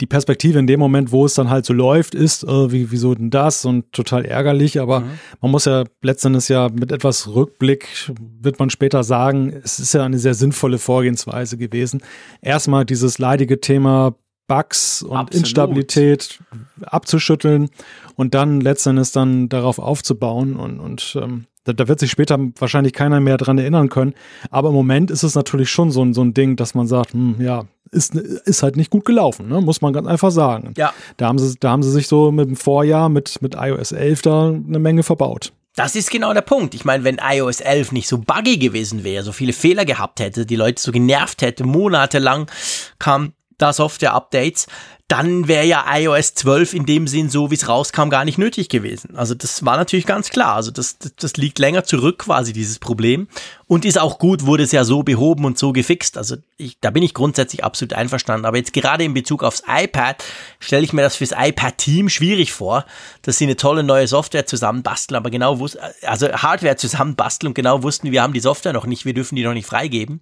die 0.00 0.06
Perspektive 0.06 0.58
in 0.58 0.66
dem 0.66 0.78
Moment, 0.78 1.10
wo 1.10 1.24
es 1.24 1.34
dann 1.34 1.50
halt 1.50 1.66
so 1.66 1.72
läuft, 1.72 2.14
ist, 2.14 2.44
äh, 2.44 2.72
wie, 2.72 2.90
wieso 2.90 3.14
denn 3.14 3.30
das 3.30 3.64
und 3.64 3.92
total 3.92 4.24
ärgerlich, 4.24 4.80
aber 4.80 5.00
mhm. 5.00 5.10
man 5.40 5.50
muss 5.50 5.64
ja 5.64 5.84
letztendlich 6.02 6.48
ja 6.48 6.68
mit 6.68 6.92
etwas 6.92 7.28
Rückblick, 7.28 8.12
wird 8.40 8.58
man 8.58 8.70
später 8.70 9.02
sagen, 9.02 9.52
es 9.64 9.80
ist 9.80 9.94
ja 9.94 10.04
eine 10.04 10.18
sehr 10.18 10.34
sinnvolle 10.34 10.78
Vorgehensweise 10.78 11.56
gewesen. 11.56 12.00
Erstmal 12.40 12.84
dieses 12.84 13.18
leidige 13.18 13.60
Thema 13.60 14.14
Bugs 14.46 15.02
und 15.02 15.16
Absolut. 15.16 15.46
Instabilität 15.46 16.40
abzuschütteln 16.82 17.68
und 18.16 18.34
dann 18.34 18.60
letztendlich 18.60 19.12
dann 19.12 19.48
darauf 19.48 19.78
aufzubauen 19.78 20.56
und, 20.56 20.80
und 20.80 21.18
ähm, 21.20 21.44
da, 21.68 21.74
da, 21.74 21.88
wird 21.88 22.00
sich 22.00 22.10
später 22.10 22.38
wahrscheinlich 22.58 22.92
keiner 22.92 23.20
mehr 23.20 23.36
dran 23.36 23.58
erinnern 23.58 23.88
können. 23.90 24.14
Aber 24.50 24.70
im 24.70 24.74
Moment 24.74 25.10
ist 25.10 25.22
es 25.22 25.34
natürlich 25.34 25.70
schon 25.70 25.90
so 25.90 26.02
ein, 26.02 26.14
so 26.14 26.22
ein 26.22 26.32
Ding, 26.32 26.56
dass 26.56 26.74
man 26.74 26.86
sagt, 26.86 27.12
hm, 27.12 27.36
ja, 27.40 27.64
ist, 27.90 28.14
ist 28.14 28.62
halt 28.62 28.76
nicht 28.76 28.90
gut 28.90 29.04
gelaufen, 29.04 29.48
ne? 29.48 29.60
muss 29.60 29.80
man 29.80 29.92
ganz 29.92 30.06
einfach 30.06 30.30
sagen. 30.30 30.74
Ja. 30.76 30.92
Da 31.16 31.26
haben 31.26 31.38
sie, 31.38 31.56
da 31.58 31.70
haben 31.70 31.82
sie 31.82 31.90
sich 31.90 32.08
so 32.08 32.32
mit 32.32 32.48
dem 32.48 32.56
Vorjahr 32.56 33.08
mit, 33.08 33.40
mit 33.42 33.54
iOS 33.54 33.92
11 33.92 34.22
da 34.22 34.48
eine 34.48 34.78
Menge 34.78 35.02
verbaut. 35.02 35.52
Das 35.74 35.94
ist 35.94 36.10
genau 36.10 36.34
der 36.34 36.40
Punkt. 36.40 36.74
Ich 36.74 36.84
meine, 36.84 37.04
wenn 37.04 37.18
iOS 37.22 37.60
11 37.60 37.92
nicht 37.92 38.08
so 38.08 38.18
buggy 38.18 38.58
gewesen 38.58 39.04
wäre, 39.04 39.22
so 39.22 39.30
viele 39.30 39.52
Fehler 39.52 39.84
gehabt 39.84 40.18
hätte, 40.18 40.44
die 40.44 40.56
Leute 40.56 40.82
so 40.82 40.90
genervt 40.90 41.40
hätte, 41.40 41.64
monatelang 41.64 42.50
kam 42.98 43.32
da 43.58 43.72
Software-Updates, 43.72 44.66
dann 45.08 45.48
wäre 45.48 45.64
ja 45.64 45.86
iOS 45.90 46.34
12 46.34 46.74
in 46.74 46.84
dem 46.84 47.08
Sinn, 47.08 47.30
so 47.30 47.50
wie 47.50 47.54
es 47.54 47.66
rauskam, 47.66 48.10
gar 48.10 48.26
nicht 48.26 48.36
nötig 48.36 48.68
gewesen. 48.68 49.16
Also 49.16 49.34
das 49.34 49.64
war 49.64 49.78
natürlich 49.78 50.04
ganz 50.04 50.28
klar. 50.28 50.54
Also 50.54 50.70
das, 50.70 50.98
das, 50.98 51.14
das 51.16 51.36
liegt 51.38 51.58
länger 51.58 51.84
zurück 51.84 52.18
quasi, 52.18 52.52
dieses 52.52 52.78
Problem. 52.78 53.26
Und 53.66 53.86
ist 53.86 53.98
auch 53.98 54.18
gut, 54.18 54.44
wurde 54.44 54.64
es 54.64 54.72
ja 54.72 54.84
so 54.84 55.02
behoben 55.02 55.46
und 55.46 55.56
so 55.56 55.72
gefixt. 55.72 56.18
Also 56.18 56.36
ich, 56.58 56.78
da 56.82 56.90
bin 56.90 57.02
ich 57.02 57.14
grundsätzlich 57.14 57.64
absolut 57.64 57.94
einverstanden. 57.94 58.44
Aber 58.44 58.58
jetzt 58.58 58.74
gerade 58.74 59.02
in 59.02 59.14
Bezug 59.14 59.42
aufs 59.42 59.62
iPad 59.66 60.22
stelle 60.60 60.84
ich 60.84 60.92
mir 60.92 61.02
das 61.02 61.16
fürs 61.16 61.32
iPad-Team 61.32 62.10
schwierig 62.10 62.52
vor, 62.52 62.84
dass 63.22 63.38
sie 63.38 63.44
eine 63.44 63.56
tolle 63.56 63.84
neue 63.84 64.08
Software 64.08 64.44
zusammenbasteln, 64.44 65.16
aber 65.16 65.30
genau 65.30 65.58
wussten, 65.58 65.80
also 66.02 66.30
Hardware 66.30 66.76
zusammenbasteln 66.76 67.48
und 67.48 67.54
genau 67.54 67.82
wussten, 67.82 68.12
wir 68.12 68.22
haben 68.22 68.34
die 68.34 68.40
Software 68.40 68.74
noch 68.74 68.84
nicht, 68.84 69.06
wir 69.06 69.14
dürfen 69.14 69.36
die 69.36 69.44
noch 69.44 69.54
nicht 69.54 69.66
freigeben. 69.66 70.20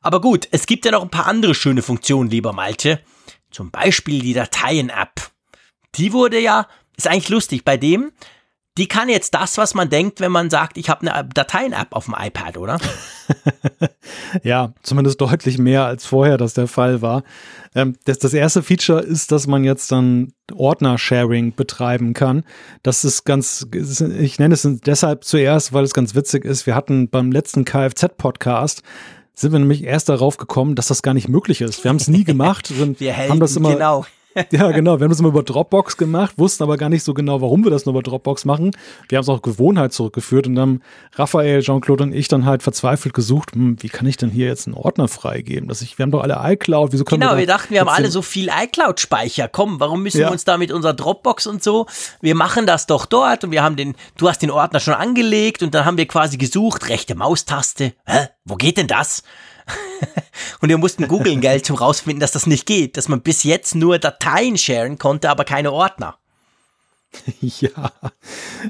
Aber 0.00 0.20
gut, 0.20 0.48
es 0.50 0.66
gibt 0.66 0.84
ja 0.84 0.92
noch 0.92 1.02
ein 1.02 1.10
paar 1.10 1.26
andere 1.26 1.54
schöne 1.54 1.82
Funktionen, 1.82 2.30
lieber 2.30 2.52
Malte. 2.52 3.00
Zum 3.50 3.70
Beispiel 3.70 4.20
die 4.20 4.34
Dateien-App. 4.34 5.30
Die 5.94 6.12
wurde 6.12 6.38
ja, 6.38 6.66
ist 6.96 7.08
eigentlich 7.08 7.28
lustig, 7.28 7.64
bei 7.64 7.76
dem, 7.76 8.12
die 8.78 8.88
kann 8.88 9.08
jetzt 9.08 9.34
das, 9.34 9.56
was 9.56 9.74
man 9.74 9.88
denkt, 9.88 10.20
wenn 10.20 10.32
man 10.32 10.50
sagt, 10.50 10.76
ich 10.76 10.90
habe 10.90 11.10
eine 11.10 11.26
Dateien-App 11.26 11.94
auf 11.94 12.04
dem 12.04 12.14
iPad, 12.18 12.58
oder? 12.58 12.78
ja, 14.42 14.74
zumindest 14.82 15.20
deutlich 15.20 15.56
mehr 15.56 15.86
als 15.86 16.04
vorher 16.04 16.36
das 16.36 16.52
der 16.52 16.66
Fall 16.66 17.00
war. 17.00 17.22
Ähm, 17.74 17.96
das, 18.04 18.18
das 18.18 18.34
erste 18.34 18.62
Feature 18.62 19.00
ist, 19.00 19.32
dass 19.32 19.46
man 19.46 19.64
jetzt 19.64 19.92
dann 19.92 20.34
Ordner-Sharing 20.52 21.54
betreiben 21.54 22.12
kann. 22.12 22.44
Das 22.82 23.04
ist 23.04 23.24
ganz, 23.24 23.66
ich 23.72 24.38
nenne 24.38 24.52
es 24.52 24.68
deshalb 24.84 25.24
zuerst, 25.24 25.72
weil 25.72 25.84
es 25.84 25.94
ganz 25.94 26.14
witzig 26.14 26.44
ist. 26.44 26.66
Wir 26.66 26.74
hatten 26.74 27.08
beim 27.08 27.32
letzten 27.32 27.64
Kfz-Podcast 27.64 28.82
sind 29.38 29.52
wir 29.52 29.58
nämlich 29.58 29.84
erst 29.84 30.08
darauf 30.08 30.38
gekommen, 30.38 30.74
dass 30.74 30.88
das 30.88 31.02
gar 31.02 31.14
nicht 31.14 31.28
möglich 31.28 31.60
ist. 31.60 31.84
Wir 31.84 31.90
haben 31.90 31.96
es 31.96 32.08
nie 32.08 32.24
gemacht. 32.24 32.72
wir 32.98 33.12
Helden, 33.12 33.32
haben 33.32 33.40
das 33.40 33.54
immer, 33.54 33.74
genau. 33.74 34.06
Ja, 34.50 34.70
genau. 34.70 34.98
Wir 34.98 35.04
haben 35.04 35.10
das 35.10 35.20
immer 35.20 35.30
über 35.30 35.42
Dropbox 35.42 35.96
gemacht, 35.96 36.34
wussten 36.36 36.62
aber 36.62 36.76
gar 36.76 36.88
nicht 36.88 37.04
so 37.04 37.14
genau, 37.14 37.40
warum 37.40 37.64
wir 37.64 37.70
das 37.70 37.86
nur 37.86 37.94
über 37.94 38.02
Dropbox 38.02 38.44
machen. 38.44 38.72
Wir 39.08 39.16
haben 39.16 39.22
es 39.22 39.28
auch 39.28 39.42
Gewohnheit 39.42 39.92
zurückgeführt 39.92 40.46
und 40.46 40.54
dann 40.54 40.82
Raphael, 41.14 41.62
Jean-Claude 41.62 42.04
und 42.04 42.12
ich 42.12 42.28
dann 42.28 42.44
halt 42.44 42.62
verzweifelt 42.62 43.14
gesucht, 43.14 43.54
hm, 43.54 43.82
wie 43.82 43.88
kann 43.88 44.06
ich 44.06 44.16
denn 44.16 44.30
hier 44.30 44.46
jetzt 44.46 44.66
einen 44.66 44.74
Ordner 44.74 45.08
freigeben? 45.08 45.68
Dass 45.68 45.80
ich, 45.80 45.98
wir 45.98 46.02
haben 46.02 46.10
doch 46.10 46.22
alle 46.22 46.38
iCloud, 46.52 46.92
wieso 46.92 47.04
können 47.04 47.22
genau, 47.22 47.36
wir 47.36 47.46
wir 47.46 47.54
dachten, 47.54 47.72
wir 47.72 47.80
haben 47.80 47.88
alle 47.88 48.10
so 48.10 48.22
viel 48.22 48.48
iCloud-Speicher. 48.48 49.48
Komm, 49.48 49.78
warum 49.80 50.02
müssen 50.02 50.20
ja. 50.20 50.28
wir 50.28 50.32
uns 50.32 50.44
da 50.44 50.58
mit 50.58 50.72
unserer 50.72 50.94
Dropbox 50.94 51.46
und 51.46 51.62
so? 51.62 51.86
Wir 52.20 52.34
machen 52.34 52.66
das 52.66 52.86
doch 52.86 53.06
dort 53.06 53.44
und 53.44 53.52
wir 53.52 53.62
haben 53.62 53.76
den, 53.76 53.94
du 54.18 54.28
hast 54.28 54.42
den 54.42 54.50
Ordner 54.50 54.80
schon 54.80 54.94
angelegt 54.94 55.62
und 55.62 55.74
dann 55.74 55.84
haben 55.84 55.96
wir 55.96 56.06
quasi 56.06 56.36
gesucht, 56.36 56.88
rechte 56.88 57.14
Maustaste. 57.14 57.92
Hä? 58.04 58.28
Wo 58.44 58.56
geht 58.56 58.78
denn 58.78 58.88
das? 58.88 59.22
und 60.60 60.68
wir 60.68 60.78
mussten 60.78 61.08
googeln, 61.08 61.40
Geld, 61.40 61.68
um 61.70 61.76
rausfinden, 61.76 62.20
dass 62.20 62.32
das 62.32 62.46
nicht 62.46 62.66
geht, 62.66 62.96
dass 62.96 63.08
man 63.08 63.20
bis 63.20 63.42
jetzt 63.42 63.74
nur 63.74 63.98
Dateien 63.98 64.56
sharen 64.56 64.98
konnte, 64.98 65.30
aber 65.30 65.44
keine 65.44 65.72
Ordner. 65.72 66.18
Ja, 67.40 67.92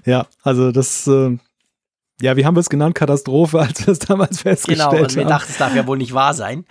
ja, 0.04 0.26
also 0.42 0.70
das, 0.70 1.06
äh, 1.08 1.36
ja, 2.20 2.36
wie 2.36 2.46
haben 2.46 2.56
wir 2.56 2.60
es 2.60 2.70
genannt? 2.70 2.94
Katastrophe, 2.94 3.60
als 3.60 3.86
wir 3.86 3.92
es 3.92 3.98
damals 3.98 4.40
festgestellt 4.40 4.80
haben. 4.80 4.96
Genau, 4.96 5.08
und 5.08 5.16
wir 5.16 5.24
dachten, 5.24 5.50
es 5.50 5.58
darf 5.58 5.74
ja 5.74 5.86
wohl 5.86 5.98
nicht 5.98 6.14
wahr 6.14 6.34
sein. 6.34 6.64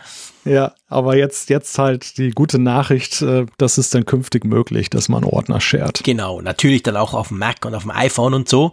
Ja, 0.44 0.74
aber 0.88 1.16
jetzt, 1.18 1.50
jetzt 1.50 1.78
halt 1.78 2.18
die 2.18 2.32
gute 2.32 2.60
Nachricht, 2.60 3.22
äh, 3.22 3.46
das 3.58 3.78
ist 3.78 3.94
dann 3.94 4.06
künftig 4.06 4.46
möglich, 4.46 4.90
dass 4.90 5.10
man 5.10 5.24
Ordner 5.24 5.62
shared. 5.62 6.04
Genau, 6.04 6.42
natürlich 6.42 6.84
dann 6.84 6.98
auch 6.98 7.14
auf 7.14 7.30
dem 7.30 7.40
Mac 7.40 7.66
und 7.66 7.76
auf 7.76 7.84
dem 7.84 7.92
iPhone 7.92 8.34
und 8.34 8.50
so. 8.50 8.72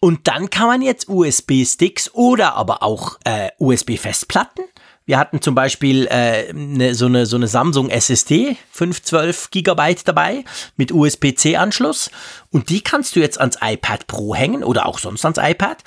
Und 0.00 0.28
dann 0.28 0.50
kann 0.50 0.66
man 0.66 0.82
jetzt 0.82 1.08
USB-Sticks 1.08 2.12
oder 2.12 2.54
aber 2.54 2.82
auch 2.82 3.18
äh, 3.24 3.50
USB-Festplatten. 3.58 4.64
Wir 5.06 5.18
hatten 5.18 5.42
zum 5.42 5.54
Beispiel 5.54 6.06
äh, 6.10 6.50
ne, 6.54 6.94
so, 6.94 7.06
eine, 7.06 7.26
so 7.26 7.36
eine 7.36 7.46
Samsung 7.46 7.90
SSD, 7.90 8.56
512 8.70 9.50
Gigabyte 9.50 10.08
dabei 10.08 10.44
mit 10.76 10.92
USB-C-Anschluss. 10.92 12.10
Und 12.50 12.70
die 12.70 12.80
kannst 12.80 13.14
du 13.14 13.20
jetzt 13.20 13.38
ans 13.38 13.58
iPad 13.60 14.06
Pro 14.06 14.34
hängen 14.34 14.64
oder 14.64 14.86
auch 14.86 14.98
sonst 14.98 15.24
ans 15.26 15.38
iPad, 15.38 15.82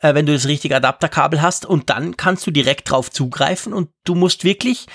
äh, 0.00 0.14
wenn 0.14 0.26
du 0.26 0.34
das 0.34 0.46
richtige 0.46 0.76
Adapterkabel 0.76 1.40
hast. 1.40 1.64
Und 1.64 1.88
dann 1.88 2.18
kannst 2.18 2.46
du 2.46 2.50
direkt 2.50 2.90
drauf 2.90 3.10
zugreifen 3.10 3.72
und 3.72 3.88
du 4.04 4.14
musst 4.14 4.44
wirklich 4.44 4.86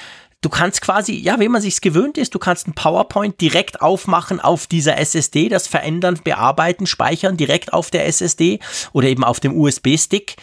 du 0.43 0.49
kannst 0.49 0.81
quasi, 0.81 1.13
ja, 1.13 1.39
wie 1.39 1.47
man 1.47 1.61
sich's 1.61 1.81
gewöhnt 1.81 2.17
ist, 2.17 2.35
du 2.35 2.39
kannst 2.39 2.67
ein 2.67 2.73
PowerPoint 2.73 3.39
direkt 3.41 3.81
aufmachen 3.81 4.39
auf 4.39 4.67
dieser 4.67 4.97
SSD, 4.97 5.49
das 5.49 5.67
verändern, 5.67 6.19
bearbeiten, 6.23 6.85
speichern 6.85 7.37
direkt 7.37 7.73
auf 7.73 7.89
der 7.89 8.05
SSD 8.05 8.59
oder 8.91 9.07
eben 9.07 9.23
auf 9.23 9.39
dem 9.39 9.57
USB-Stick. 9.57 10.35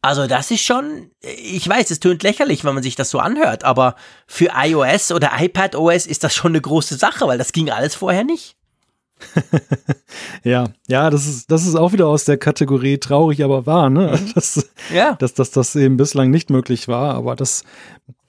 Also 0.00 0.26
das 0.26 0.50
ist 0.50 0.62
schon, 0.62 1.10
ich 1.20 1.68
weiß, 1.68 1.90
es 1.90 2.00
tönt 2.00 2.24
lächerlich, 2.24 2.64
wenn 2.64 2.74
man 2.74 2.82
sich 2.82 2.96
das 2.96 3.10
so 3.10 3.20
anhört, 3.20 3.62
aber 3.62 3.94
für 4.26 4.50
iOS 4.56 5.12
oder 5.12 5.30
iPad 5.38 5.76
OS 5.76 6.06
ist 6.06 6.24
das 6.24 6.34
schon 6.34 6.52
eine 6.52 6.60
große 6.60 6.96
Sache, 6.96 7.28
weil 7.28 7.38
das 7.38 7.52
ging 7.52 7.70
alles 7.70 7.94
vorher 7.94 8.24
nicht. 8.24 8.56
ja, 10.44 10.68
ja, 10.88 11.10
das 11.10 11.26
ist, 11.26 11.50
das 11.50 11.66
ist 11.66 11.74
auch 11.74 11.92
wieder 11.92 12.06
aus 12.06 12.24
der 12.24 12.36
Kategorie 12.36 12.98
traurig, 12.98 13.42
aber 13.42 13.66
wahr, 13.66 13.90
ne? 13.90 14.18
Mhm. 14.20 14.32
Dass, 14.34 14.70
ja. 14.92 15.14
dass, 15.14 15.34
dass 15.34 15.50
das 15.50 15.76
eben 15.76 15.96
bislang 15.96 16.30
nicht 16.30 16.50
möglich 16.50 16.88
war, 16.88 17.14
aber 17.14 17.36
das, 17.36 17.64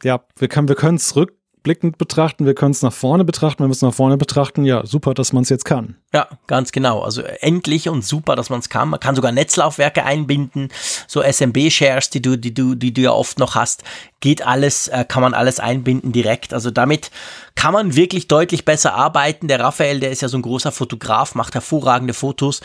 ja, 0.03 0.22
wir 0.38 0.47
können 0.47 0.67
wir 0.67 0.75
können 0.75 0.97
es 0.97 1.15
rückblickend 1.15 1.97
betrachten, 1.97 2.45
wir 2.45 2.55
können 2.55 2.72
es 2.72 2.81
nach 2.81 2.93
vorne 2.93 3.23
betrachten, 3.23 3.63
wenn 3.63 3.69
wir 3.69 3.73
es 3.73 3.81
nach 3.81 3.93
vorne 3.93 4.17
betrachten, 4.17 4.65
ja, 4.65 4.85
super, 4.85 5.13
dass 5.13 5.33
man 5.33 5.43
es 5.43 5.49
jetzt 5.49 5.65
kann. 5.65 5.95
Ja, 6.13 6.27
ganz 6.47 6.72
genau. 6.72 7.01
Also 7.01 7.22
endlich 7.22 7.89
und 7.89 8.05
super, 8.05 8.35
dass 8.35 8.49
man 8.49 8.59
es 8.59 8.69
kann. 8.69 8.89
Man 8.89 8.99
kann 8.99 9.15
sogar 9.15 9.31
Netzlaufwerke 9.31 10.03
einbinden, 10.03 10.69
so 11.07 11.22
SMB-Shares, 11.22 12.09
die 12.09 12.22
du, 12.22 12.38
die 12.38 12.53
du, 12.53 12.75
die 12.75 12.93
du 12.93 13.01
ja 13.01 13.11
oft 13.11 13.39
noch 13.39 13.55
hast, 13.55 13.83
geht 14.24 14.48
alles, 14.48 14.88
äh, 14.88 15.03
kann 15.06 15.22
man 15.22 15.34
alles 15.34 15.60
einbinden 15.60 16.14
direkt. 16.14 16.53
Also 16.53 16.72
damit 16.72 17.11
kann 17.56 17.74
man 17.74 17.98
wirklich 17.98 18.30
deutlich 18.30 18.64
besser 18.64 18.93
arbeiten. 18.93 19.50
Der 19.50 19.60
Raphael, 19.60 20.00
der 20.00 20.11
ist 20.11 20.22
ja 20.22 20.30
so 20.30 20.38
ein 20.38 20.42
großer 20.42 20.72
Fotograf, 20.72 21.35
macht 21.35 21.56
hervorragende 21.56 22.14
Fotos. 22.14 22.61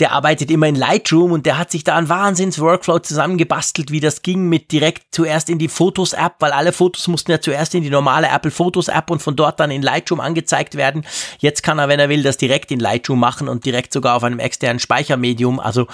Der 0.00 0.12
arbeitet 0.12 0.50
immer 0.50 0.68
in 0.68 0.74
Lightroom 0.74 1.32
und 1.32 1.44
der 1.44 1.58
hat 1.58 1.70
sich 1.70 1.84
da 1.84 1.96
einen 1.96 2.08
Wahnsinns-Workflow 2.08 3.00
zusammengebastelt, 3.00 3.90
wie 3.90 4.00
das 4.00 4.22
ging 4.22 4.48
mit 4.48 4.72
direkt 4.72 5.14
zuerst 5.14 5.50
in 5.50 5.58
die 5.58 5.68
Fotos-App, 5.68 6.36
weil 6.38 6.52
alle 6.52 6.72
Fotos 6.72 7.06
mussten 7.08 7.30
ja 7.30 7.42
zuerst 7.42 7.74
in 7.74 7.82
die 7.82 7.90
normale 7.90 8.28
Apple 8.28 8.50
Fotos-App 8.50 9.10
und 9.10 9.20
von 9.20 9.36
dort 9.36 9.60
dann 9.60 9.70
in 9.70 9.82
Lightroom 9.82 10.20
angezeigt 10.20 10.76
werden. 10.76 11.04
Jetzt 11.40 11.62
kann 11.62 11.78
er, 11.78 11.88
wenn 11.88 12.00
er 12.00 12.08
will, 12.08 12.22
das 12.22 12.38
direkt 12.38 12.70
in 12.70 12.80
Lightroom 12.80 13.20
machen 13.20 13.50
und 13.50 13.66
direkt 13.66 13.92
sogar 13.92 14.16
auf 14.16 14.24
einem 14.24 14.38
externen 14.38 14.78
Speichermedium. 14.78 15.60
Also 15.60 15.88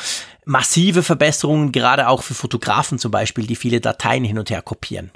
massive 0.49 1.03
Verbesserungen, 1.03 1.73
gerade 1.73 2.09
auch 2.09 2.23
für 2.23 2.35
Fotografen 2.35 2.99
zum 2.99 3.11
Beispiel, 3.11 3.47
die 3.47 3.57
viele 3.57 3.81
Dateien 3.81 4.25
hin 4.25 4.39
und 4.39 4.51
her 4.51 4.63
kopieren. 4.63 5.13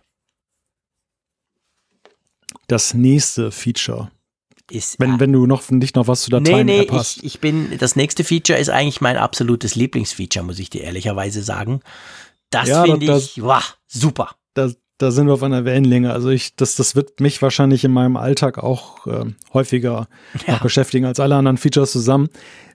Das 2.69 2.95
nächste 2.95 3.51
Feature 3.51 4.11
ist. 4.71 5.01
Wenn, 5.01 5.21
wenn 5.21 5.33
du 5.33 5.47
noch 5.47 5.69
nicht 5.71 5.97
noch 5.97 6.07
was 6.07 6.23
zu 6.23 6.31
Dateien 6.31 6.67
nee, 6.67 6.83
nee, 6.83 6.89
hast. 6.91 7.19
Ich, 7.19 7.25
ich 7.25 7.41
bin, 7.41 7.77
das 7.79 7.97
nächste 7.97 8.25
Feature 8.25 8.59
ist 8.59 8.69
eigentlich 8.69 9.01
mein 9.01 9.17
absolutes 9.17 9.75
Lieblingsfeature, 9.75 10.45
muss 10.45 10.59
ich 10.59 10.71
dir 10.71 10.83
ehrlicherweise 10.83 11.43
sagen. 11.43 11.81
Das 12.51 12.69
ja, 12.69 12.83
finde 12.85 13.17
ich, 13.17 13.43
wow, 13.43 13.77
super. 13.87 14.37
Da, 14.55 14.71
da 14.99 15.11
sind 15.11 15.27
wir 15.27 15.35
auf 15.35 15.43
einer 15.43 15.65
Wellenlänge. 15.65 16.13
Also 16.13 16.29
ich, 16.29 16.55
das, 16.57 16.77
das 16.77 16.95
wird 16.95 17.21
mich 17.21 17.41
wahrscheinlich 17.41 17.85
in 17.85 17.93
meinem 17.93 18.17
Alltag 18.17 18.59
auch 18.59 19.07
äh, 19.07 19.25
häufiger 19.53 20.09
ja. 20.47 20.59
beschäftigen 20.59 21.07
als 21.07 21.19
alle 21.21 21.37
anderen 21.37 21.57
Features 21.57 21.93
zusammen. 21.93 22.29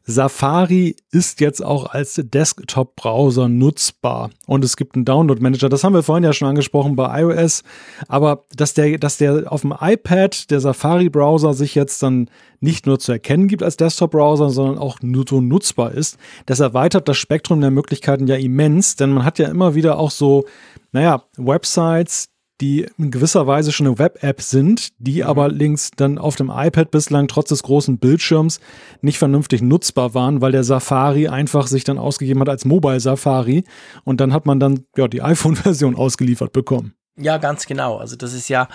Safari 0.10 0.95
ist 1.11 1.42
jetzt 1.42 1.64
auch 1.64 1.88
als 1.88 2.16
Desktop-Browser 2.16 3.50
nutzbar 3.50 4.30
und 4.45 4.64
es 4.64 4.77
gibt 4.77 4.95
einen 4.95 5.03
Download-Manager. 5.03 5.68
Das 5.68 5.84
haben 5.84 5.94
wir 5.94 6.02
vorhin 6.02 6.24
ja 6.24 6.32
schon 6.32 6.48
angesprochen 6.48 6.95
bei 6.95 7.22
iOS. 7.22 7.64
Aber 8.08 8.45
dass 8.56 8.74
der, 8.74 8.98
dass 9.00 9.18
der 9.18 9.52
auf 9.52 9.61
dem 9.61 9.76
iPad, 9.77 10.50
der 10.50 10.61
Safari-Browser, 10.61 11.53
sich 11.53 11.76
jetzt 11.76 12.02
dann 12.02 12.30
nicht 12.61 12.88
nur 12.88 13.00
zu 13.00 13.11
erkennen 13.11 13.50
gibt 13.50 13.64
als 13.64 13.76
Desktop-Browser, 13.76 14.50
sondern 14.50 14.77
auch 14.77 15.02
nur 15.02 15.26
so 15.27 15.42
nutzbar 15.42 15.92
ist, 15.92 16.18
das 16.45 16.61
erweitert 16.61 17.10
das 17.10 17.18
Spektrum 17.18 17.60
der 17.60 17.72
Möglichkeiten 17.72 18.27
ja 18.27 18.38
immens, 18.38 18.95
denn 18.95 19.11
man 19.11 19.26
hat 19.26 19.40
ja 19.40 19.50
immer 19.50 19.76
wieder 19.76 20.00
auch 20.00 20.11
so, 20.11 20.45
naja, 20.94 21.24
Websites, 21.36 22.30
die 22.61 22.88
in 22.98 23.11
gewisser 23.11 23.45
Weise 23.48 23.72
schon 23.72 23.88
eine 23.88 24.00
Web-App 24.00 24.42
sind, 24.42 24.90
die 24.98 25.22
mhm. 25.22 25.27
aber 25.27 25.50
links 25.50 25.92
dann 25.95 26.18
auf 26.18 26.36
dem 26.36 26.52
iPad 26.53 26.92
bislang 26.92 27.27
trotz 27.27 27.50
des 27.50 27.64
großen 27.64 27.98
Bildschirms 28.00 28.60
nicht 29.02 29.19
vernünftig 29.19 29.61
nutzbar 29.61 30.14
waren, 30.14 30.42
weil 30.42 30.52
der 30.52 30.64
Safari 30.64 31.27
einfach 31.27 31.68
sich 31.68 31.84
dann 31.84 31.98
ausgegeben 31.98 32.42
hat 32.42 32.50
als 32.50 32.66
Mobile 32.66 33.00
Safari 33.00 33.64
und 34.03 34.22
dann 34.22 34.34
hat 34.34 34.45
man 34.45 34.60
dann 34.60 34.86
ja 34.95 35.08
die 35.08 35.22
iPhone-Version 35.22 35.95
ausgeliefert 35.98 36.52
bekommen. 36.53 36.94
Ja, 37.20 37.38
ganz 37.38 37.66
genau. 37.66 37.98
Also 37.98 38.16
das 38.16 38.34
ist 38.34 38.48
ja 38.48 38.68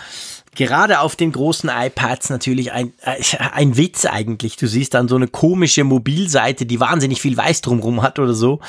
gerade 0.56 1.00
auf 1.00 1.14
den 1.14 1.30
großen 1.30 1.70
iPads 1.72 2.28
natürlich 2.28 2.72
ein, 2.72 2.92
äh, 3.02 3.22
ein 3.52 3.76
Witz 3.76 4.04
eigentlich. 4.04 4.56
Du 4.56 4.66
siehst 4.66 4.94
dann 4.94 5.06
so 5.06 5.14
eine 5.14 5.28
komische 5.28 5.84
Mobilseite, 5.84 6.66
die 6.66 6.80
wahnsinnig 6.80 7.20
viel 7.20 7.36
Weiß 7.36 7.60
drumherum 7.60 8.02
hat 8.02 8.18
oder 8.18 8.34
so. 8.34 8.60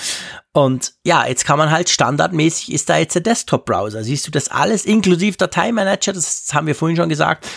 Und 0.51 0.93
ja, 1.03 1.25
jetzt 1.25 1.45
kann 1.45 1.57
man 1.57 1.71
halt 1.71 1.89
standardmäßig 1.89 2.71
ist 2.71 2.89
da 2.89 2.97
jetzt 2.97 3.15
der 3.15 3.23
Desktop-Browser. 3.23 4.03
Siehst 4.03 4.27
du 4.27 4.31
das 4.31 4.49
alles 4.49 4.85
inklusive 4.85 5.37
Dateimanager, 5.37 6.13
das 6.13 6.45
haben 6.53 6.67
wir 6.67 6.75
vorhin 6.75 6.97
schon 6.97 7.09
gesagt 7.09 7.47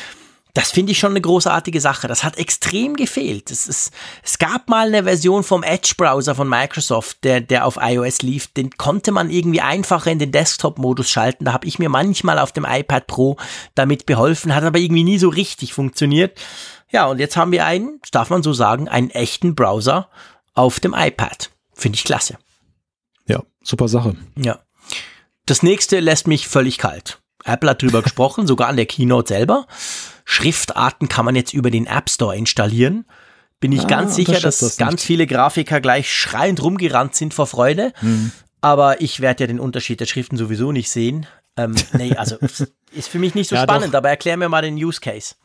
das 0.56 0.70
finde 0.70 0.92
ich 0.92 0.98
schon 0.98 1.10
eine 1.10 1.20
großartige 1.20 1.82
Sache. 1.82 2.08
Das 2.08 2.24
hat 2.24 2.38
extrem 2.38 2.96
gefehlt. 2.96 3.50
Es, 3.50 3.66
ist, 3.66 3.92
es 4.22 4.38
gab 4.38 4.70
mal 4.70 4.86
eine 4.86 5.04
Version 5.04 5.42
vom 5.42 5.62
Edge-Browser 5.62 6.34
von 6.34 6.48
Microsoft, 6.48 7.24
der, 7.24 7.42
der 7.42 7.66
auf 7.66 7.76
iOS 7.78 8.22
lief. 8.22 8.46
Den 8.54 8.70
konnte 8.70 9.12
man 9.12 9.28
irgendwie 9.28 9.60
einfacher 9.60 10.10
in 10.10 10.18
den 10.18 10.32
Desktop-Modus 10.32 11.10
schalten. 11.10 11.44
Da 11.44 11.52
habe 11.52 11.66
ich 11.66 11.78
mir 11.78 11.90
manchmal 11.90 12.38
auf 12.38 12.52
dem 12.52 12.64
iPad 12.64 13.06
Pro 13.06 13.36
damit 13.74 14.06
beholfen, 14.06 14.54
hat 14.54 14.64
aber 14.64 14.78
irgendwie 14.78 15.04
nie 15.04 15.18
so 15.18 15.28
richtig 15.28 15.74
funktioniert. 15.74 16.40
Ja, 16.90 17.04
und 17.04 17.18
jetzt 17.18 17.36
haben 17.36 17.52
wir 17.52 17.66
einen, 17.66 18.00
darf 18.10 18.30
man 18.30 18.42
so 18.42 18.54
sagen, 18.54 18.88
einen 18.88 19.10
echten 19.10 19.54
Browser 19.54 20.08
auf 20.54 20.80
dem 20.80 20.94
iPad. 20.96 21.50
Finde 21.74 21.96
ich 21.96 22.04
klasse. 22.04 22.38
Ja, 23.28 23.42
super 23.62 23.88
Sache. 23.88 24.16
Ja. 24.38 24.60
Das 25.44 25.62
nächste 25.62 26.00
lässt 26.00 26.26
mich 26.26 26.48
völlig 26.48 26.78
kalt. 26.78 27.20
Apple 27.44 27.68
hat 27.68 27.82
drüber 27.82 28.00
gesprochen, 28.04 28.46
sogar 28.46 28.68
an 28.68 28.76
der 28.76 28.86
Keynote 28.86 29.28
selber. 29.28 29.66
Schriftarten 30.26 31.08
kann 31.08 31.24
man 31.24 31.36
jetzt 31.36 31.54
über 31.54 31.70
den 31.70 31.86
App 31.86 32.10
Store 32.10 32.36
installieren. 32.36 33.06
Bin 33.60 33.72
ich 33.72 33.84
ah, 33.84 33.86
ganz 33.86 34.16
sicher, 34.16 34.38
dass 34.38 34.58
das 34.58 34.76
ganz 34.76 35.02
viele 35.02 35.26
Grafiker 35.26 35.80
gleich 35.80 36.12
schreiend 36.12 36.62
rumgerannt 36.62 37.14
sind 37.14 37.32
vor 37.32 37.46
Freude. 37.46 37.92
Mhm. 38.02 38.32
Aber 38.60 39.00
ich 39.00 39.20
werde 39.20 39.44
ja 39.44 39.46
den 39.46 39.60
Unterschied 39.60 40.00
der 40.00 40.06
Schriften 40.06 40.36
sowieso 40.36 40.72
nicht 40.72 40.90
sehen. 40.90 41.26
Ähm, 41.56 41.74
nee, 41.92 42.14
also 42.16 42.36
ist 42.92 43.08
für 43.08 43.20
mich 43.20 43.34
nicht 43.34 43.48
so 43.48 43.54
ja, 43.54 43.62
spannend, 43.62 43.94
doch. 43.94 43.98
aber 43.98 44.10
erklär 44.10 44.36
mir 44.36 44.48
mal 44.48 44.62
den 44.62 44.74
Use 44.74 45.00
Case. 45.00 45.36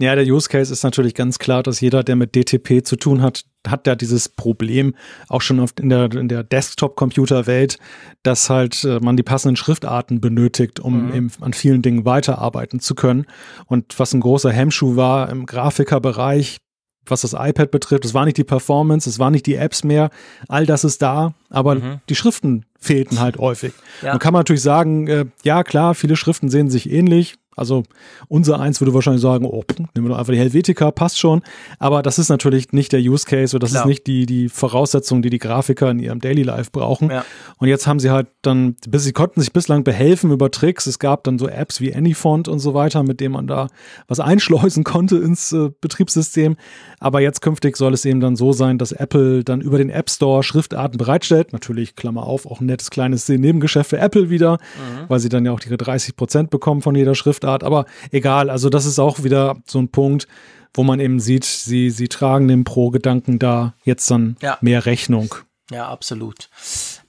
Ja, 0.00 0.14
der 0.14 0.24
Use 0.24 0.48
Case 0.48 0.72
ist 0.72 0.82
natürlich 0.82 1.14
ganz 1.14 1.38
klar, 1.38 1.62
dass 1.62 1.82
jeder, 1.82 2.02
der 2.02 2.16
mit 2.16 2.34
DTP 2.34 2.82
zu 2.82 2.96
tun 2.96 3.20
hat, 3.20 3.44
hat 3.68 3.86
ja 3.86 3.94
dieses 3.94 4.30
Problem 4.30 4.94
auch 5.28 5.42
schon 5.42 5.62
in 5.78 5.90
der, 5.90 6.10
in 6.12 6.28
der 6.28 6.42
Desktop-Computer-Welt, 6.42 7.78
dass 8.22 8.48
halt 8.48 8.82
äh, 8.84 8.98
man 9.00 9.18
die 9.18 9.22
passenden 9.22 9.56
Schriftarten 9.56 10.22
benötigt, 10.22 10.80
um 10.80 11.08
mhm. 11.08 11.14
eben 11.14 11.32
an 11.42 11.52
vielen 11.52 11.82
Dingen 11.82 12.06
weiterarbeiten 12.06 12.80
zu 12.80 12.94
können. 12.94 13.26
Und 13.66 13.98
was 13.98 14.14
ein 14.14 14.20
großer 14.20 14.50
Hemmschuh 14.50 14.96
war 14.96 15.28
im 15.28 15.44
Grafikerbereich, 15.44 16.56
was 17.04 17.20
das 17.20 17.34
iPad 17.34 17.70
betrifft, 17.70 18.06
es 18.06 18.14
war 18.14 18.24
nicht 18.24 18.38
die 18.38 18.44
Performance, 18.44 19.08
es 19.08 19.18
war 19.18 19.30
nicht 19.30 19.44
die 19.44 19.56
Apps 19.56 19.84
mehr, 19.84 20.08
all 20.48 20.64
das 20.64 20.84
ist 20.84 21.02
da, 21.02 21.34
aber 21.50 21.74
mhm. 21.74 22.00
die 22.08 22.14
Schriften 22.14 22.64
fehlten 22.80 23.20
halt 23.20 23.38
häufig. 23.38 23.72
Ja. 24.02 24.10
Dann 24.10 24.18
kann 24.18 24.32
man 24.32 24.40
natürlich 24.40 24.62
sagen, 24.62 25.06
äh, 25.06 25.26
ja 25.44 25.62
klar, 25.62 25.94
viele 25.94 26.16
Schriften 26.16 26.48
sehen 26.48 26.70
sich 26.70 26.90
ähnlich, 26.90 27.36
also 27.60 27.82
unser 28.28 28.58
eins 28.58 28.80
würde 28.80 28.94
wahrscheinlich 28.94 29.20
sagen, 29.20 29.44
oh, 29.44 29.62
nehmen 29.94 30.06
wir 30.06 30.08
doch 30.08 30.18
einfach 30.18 30.32
die 30.32 30.38
Helvetica, 30.38 30.90
passt 30.90 31.18
schon. 31.18 31.42
Aber 31.78 32.02
das 32.02 32.18
ist 32.18 32.30
natürlich 32.30 32.72
nicht 32.72 32.90
der 32.92 33.00
Use 33.00 33.26
Case 33.26 33.54
oder 33.54 33.64
das 33.64 33.72
Klar. 33.72 33.82
ist 33.82 33.88
nicht 33.88 34.06
die, 34.06 34.24
die 34.24 34.48
Voraussetzung, 34.48 35.20
die 35.20 35.28
die 35.28 35.38
Grafiker 35.38 35.90
in 35.90 35.98
ihrem 35.98 36.20
Daily 36.20 36.42
Life 36.42 36.70
brauchen. 36.72 37.10
Ja. 37.10 37.22
Und 37.58 37.68
jetzt 37.68 37.86
haben 37.86 38.00
sie 38.00 38.10
halt 38.10 38.28
dann, 38.40 38.76
bis 38.88 39.04
sie 39.04 39.12
konnten 39.12 39.40
sich 39.40 39.52
bislang 39.52 39.84
behelfen 39.84 40.30
über 40.30 40.50
Tricks. 40.50 40.86
Es 40.86 40.98
gab 40.98 41.24
dann 41.24 41.38
so 41.38 41.48
Apps 41.48 41.82
wie 41.82 41.94
Anyfont 41.94 42.48
und 42.48 42.60
so 42.60 42.72
weiter, 42.72 43.02
mit 43.02 43.20
denen 43.20 43.34
man 43.34 43.46
da 43.46 43.66
was 44.08 44.20
einschleusen 44.20 44.84
konnte 44.84 45.18
ins 45.18 45.52
äh, 45.52 45.68
Betriebssystem. 45.82 46.56
Aber 46.98 47.20
jetzt 47.20 47.42
künftig 47.42 47.76
soll 47.76 47.92
es 47.92 48.06
eben 48.06 48.20
dann 48.20 48.36
so 48.36 48.54
sein, 48.54 48.78
dass 48.78 48.92
Apple 48.92 49.44
dann 49.44 49.60
über 49.60 49.76
den 49.76 49.90
App 49.90 50.08
Store 50.08 50.42
Schriftarten 50.42 50.96
bereitstellt. 50.96 51.52
Natürlich, 51.52 51.94
Klammer 51.94 52.26
auf, 52.26 52.46
auch 52.46 52.60
nettes 52.70 52.90
kleines 52.90 53.28
Nebengeschäft 53.28 53.90
für 53.90 53.98
Apple 53.98 54.30
wieder, 54.30 54.52
mhm. 54.54 55.08
weil 55.08 55.20
sie 55.20 55.28
dann 55.28 55.44
ja 55.44 55.52
auch 55.52 55.60
ihre 55.64 55.76
30 55.76 56.16
Prozent 56.16 56.50
bekommen 56.50 56.82
von 56.82 56.94
jeder 56.94 57.14
Schrift 57.14 57.30
Schriftart, 57.30 57.64
aber 57.64 57.86
egal, 58.10 58.50
also 58.50 58.68
das 58.68 58.86
ist 58.86 58.98
auch 58.98 59.22
wieder 59.22 59.56
so 59.66 59.78
ein 59.78 59.88
Punkt, 59.88 60.26
wo 60.74 60.82
man 60.82 61.00
eben 61.00 61.20
sieht, 61.20 61.44
sie, 61.44 61.90
sie 61.90 62.08
tragen 62.08 62.48
dem 62.48 62.64
Pro-Gedanken 62.64 63.38
da 63.38 63.74
jetzt 63.84 64.10
dann 64.10 64.36
ja. 64.42 64.58
mehr 64.60 64.86
Rechnung. 64.86 65.34
Ja, 65.70 65.88
absolut. 65.88 66.48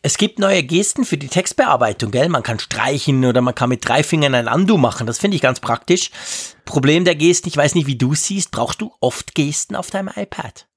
Es 0.03 0.17
gibt 0.17 0.37
neue 0.37 0.61
Gesten 0.63 1.03
für 1.03 1.17
die 1.17 1.27
Textbearbeitung, 1.27 2.11
gell? 2.11 2.29
Man 2.29 2.43
kann 2.43 2.59
streichen 2.59 3.25
oder 3.25 3.41
man 3.41 3.55
kann 3.55 3.69
mit 3.69 3.87
drei 3.87 4.03
Fingern 4.03 4.35
ein 4.35 4.47
Undo 4.47 4.77
machen. 4.77 5.07
Das 5.07 5.17
finde 5.17 5.35
ich 5.35 5.41
ganz 5.41 5.59
praktisch. 5.59 6.11
Problem 6.65 7.03
der 7.03 7.15
Gesten, 7.15 7.49
ich 7.49 7.57
weiß 7.57 7.73
nicht, 7.73 7.87
wie 7.87 7.97
du 7.97 8.13
siehst, 8.13 8.51
brauchst 8.51 8.81
du 8.81 8.93
oft 8.99 9.33
Gesten 9.33 9.75
auf 9.75 9.89
deinem 9.89 10.11
iPad? 10.15 10.67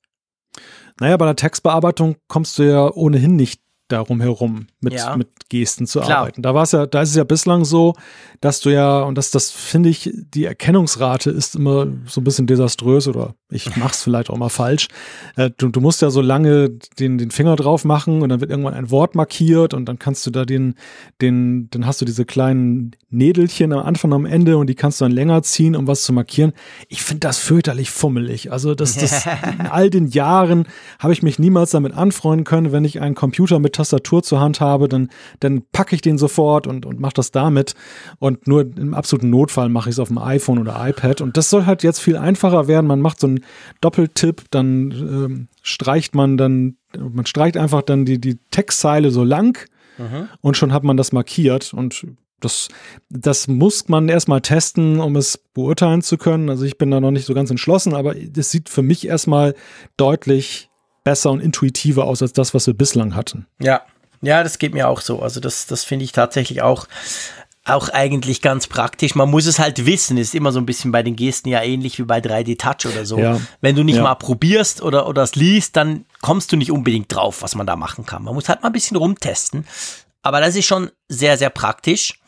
Naja, 0.99 1.17
bei 1.19 1.27
der 1.27 1.37
Textbearbeitung 1.37 2.17
kommst 2.29 2.59
du 2.59 2.63
ja 2.63 2.91
ohnehin 2.91 3.37
nicht 3.37 3.61
darum 3.89 4.21
herum 4.21 4.67
mit, 4.81 4.95
ja. 4.95 5.17
mit 5.17 5.29
Gesten 5.51 5.87
zu 5.87 6.01
Klar. 6.01 6.19
arbeiten. 6.19 6.43
Da 6.43 6.55
war 6.55 6.63
es 6.63 6.73
ja, 6.73 6.87
da 6.87 7.03
ist 7.03 7.11
es 7.11 7.17
ja 7.17 7.25
bislang 7.25 7.65
so, 7.65 7.95
dass 8.41 8.61
du 8.61 8.71
ja, 8.71 9.03
und 9.03 9.17
das, 9.19 9.31
das 9.31 9.51
finde 9.51 9.91
ich, 9.91 10.11
die 10.15 10.45
Erkennungsrate 10.45 11.31
ist 11.31 11.55
immer 11.55 11.87
so 12.07 12.21
ein 12.21 12.25
bisschen 12.25 12.47
desaströs 12.47 13.09
oder 13.09 13.35
ich 13.51 13.77
mache 13.77 13.93
es 13.93 14.03
vielleicht 14.03 14.31
auch 14.31 14.37
mal 14.39 14.49
falsch. 14.49 14.89
Äh, 15.37 15.51
du, 15.57 15.69
du 15.69 15.81
musst 15.81 16.01
ja 16.03 16.11
so 16.11 16.23
lange 16.23 16.71
den, 16.99 17.19
den 17.19 17.31
Finger 17.31 17.57
drauf 17.57 17.85
machen 17.85 18.23
und 18.23 18.31
dann 18.31 18.41
wird 18.41 18.51
irgendwann 18.51 18.75
ein 18.75 18.91
Wort 18.91 19.15
markiert 19.15 19.75
und 19.75 19.87
dann 19.87 19.99
kannst 19.99 20.27
du 20.27 20.31
da 20.31 20.45
den, 20.45 20.75
den, 21.21 21.69
dann 21.71 21.87
hast 21.87 22.01
du 22.01 22.05
diese 22.05 22.25
kleinen 22.25 22.93
Nädelchen 23.15 23.73
am 23.73 23.87
Anfang 23.87 24.13
und 24.13 24.17
am 24.17 24.27
Ende 24.27 24.57
und 24.57 24.69
die 24.69 24.75
kannst 24.75 25.01
du 25.01 25.05
dann 25.05 25.13
länger 25.13 25.43
ziehen, 25.43 25.77
um 25.77 25.87
was 25.87 26.03
zu 26.03 26.13
markieren. 26.13 26.53
Ich 26.89 27.03
finde 27.03 27.21
das 27.21 27.39
fürchterlich 27.39 27.91
fummelig. 27.91 28.53
Also 28.53 28.75
das, 28.75 28.97
das 28.97 29.27
in 29.59 29.67
all 29.67 29.91
den 29.91 30.09
Jahren 30.09 30.67
habe 30.99 31.13
ich 31.13 31.23
mich 31.23 31.39
niemals 31.39 31.71
damit 31.71 31.95
anfreunden 31.95 32.45
können, 32.45 32.73
wenn 32.73 32.85
ich 32.85 33.01
einen 33.01 33.15
Computer 33.15 33.59
mit 33.59 33.75
Tastatur 33.75 34.23
zur 34.23 34.41
Hand 34.41 34.61
habe, 34.61 34.89
dann, 34.89 35.09
dann 35.41 35.63
packe 35.73 35.95
ich 35.95 36.03
den 36.03 36.19
sofort 36.19 36.67
und, 36.67 36.87
und 36.87 37.01
mache 37.01 37.15
das 37.15 37.31
damit. 37.31 37.75
Und 38.19 38.47
nur 38.47 38.63
im 38.63 38.95
absoluten 38.95 39.31
Notfall 39.31 39.69
mache 39.69 39.89
ich 39.89 39.95
es 39.95 39.99
auf 39.99 40.09
dem 40.09 40.19
iPhone 40.19 40.59
oder 40.59 40.77
iPad. 40.87 41.21
Und 41.21 41.37
das 41.37 41.51
soll 41.51 41.67
halt 41.67 41.83
jetzt 41.83 42.01
viel 42.01 42.17
einfacher 42.17 42.69
werden. 42.69 42.87
Man 42.87 43.01
macht 43.01 43.21
so 43.21 43.27
einen 43.27 43.45
Doppeltipp, 43.81 44.45
dann 44.51 44.91
ähm, 44.91 45.49
streicht 45.63 46.15
man 46.15 46.37
dann, 46.37 46.77
man 46.99 47.27
streicht 47.27 47.57
einfach 47.57 47.83
dann 47.83 48.05
die, 48.05 48.21
die 48.21 48.39
Textzeile 48.51 49.11
so 49.11 49.25
lang 49.25 49.59
mhm. 49.99 50.29
und 50.41 50.57
schon 50.57 50.73
hat 50.73 50.85
man 50.85 50.97
das 50.97 51.13
markiert. 51.13 51.73
Und 51.73 52.07
das, 52.41 52.69
das 53.09 53.49
muss 53.49 53.89
man 53.89 54.09
erstmal 54.09 54.41
testen, 54.41 55.01
um 55.01 55.17
es 55.17 55.39
beurteilen 55.39 56.03
zu 56.03 56.19
können. 56.19 56.51
Also 56.51 56.65
ich 56.65 56.79
bin 56.79 56.91
da 56.91 57.01
noch 57.01 57.11
nicht 57.11 57.27
so 57.27 57.35
ganz 57.35 57.51
entschlossen, 57.51 57.95
aber 57.95 58.15
das 58.15 58.51
sieht 58.51 58.69
für 58.69 58.83
mich 58.83 59.07
erstmal 59.07 59.55
deutlich 59.97 60.71
besser 61.05 61.31
und 61.31 61.41
intuitiver 61.41 62.05
aus 62.05 62.23
als 62.23 62.33
das, 62.33 62.55
was 62.55 62.67
wir 62.67 62.75
bislang 62.75 63.15
hatten. 63.15 63.47
Ja, 63.61 63.83
ja, 64.25 64.43
das 64.43 64.59
geht 64.59 64.75
mir 64.75 64.89
auch 64.89 65.01
so. 65.01 65.21
Also 65.21 65.41
das, 65.41 65.67
das 65.67 65.85
finde 65.85 66.05
ich 66.05 66.13
tatsächlich 66.13 66.63
auch, 66.63 66.87
auch 67.65 67.91
eigentlich 67.91 68.41
ganz 68.41 68.67
praktisch. 68.67 69.15
Man 69.15 69.31
muss 69.31 69.47
es 69.47 69.59
halt 69.59 69.85
wissen. 69.87 70.17
Ist 70.17 70.35
immer 70.35 70.51
so 70.51 70.59
ein 70.59 70.67
bisschen 70.67 70.93
bei 70.93 71.03
den 71.03 71.15
Gesten 71.15 71.51
ja 71.51 71.63
ähnlich 71.63 71.99
wie 71.99 72.05
bei 72.05 72.19
3D 72.19 72.59
Touch 72.59 72.91
oder 72.91 73.05
so. 73.05 73.19
Ja. 73.19 73.41
Wenn 73.61 73.77
du 73.77 73.83
nicht 73.85 73.97
ja. 73.97 74.03
mal 74.03 74.15
probierst 74.15 74.83
oder, 74.83 75.07
oder 75.09 75.23
es 75.23 75.35
liest, 75.35 75.77
dann 75.77 76.07
kommst 76.23 76.53
du 76.53 76.57
nicht 76.57 76.71
unbedingt 76.71 77.15
drauf, 77.15 77.43
was 77.43 77.55
man 77.55 77.67
da 77.67 77.77
machen 77.77 78.07
kann. 78.07 78.23
Man 78.25 78.35
muss 78.35 78.49
halt 78.49 78.63
mal 78.63 78.69
ein 78.69 78.73
bisschen 78.73 78.97
rumtesten. 78.97 79.67
Aber 80.23 80.41
das 80.41 80.57
ist 80.57 80.65
schon 80.65 80.91
sehr, 81.09 81.37
sehr 81.37 81.51
praktisch. 81.51 82.19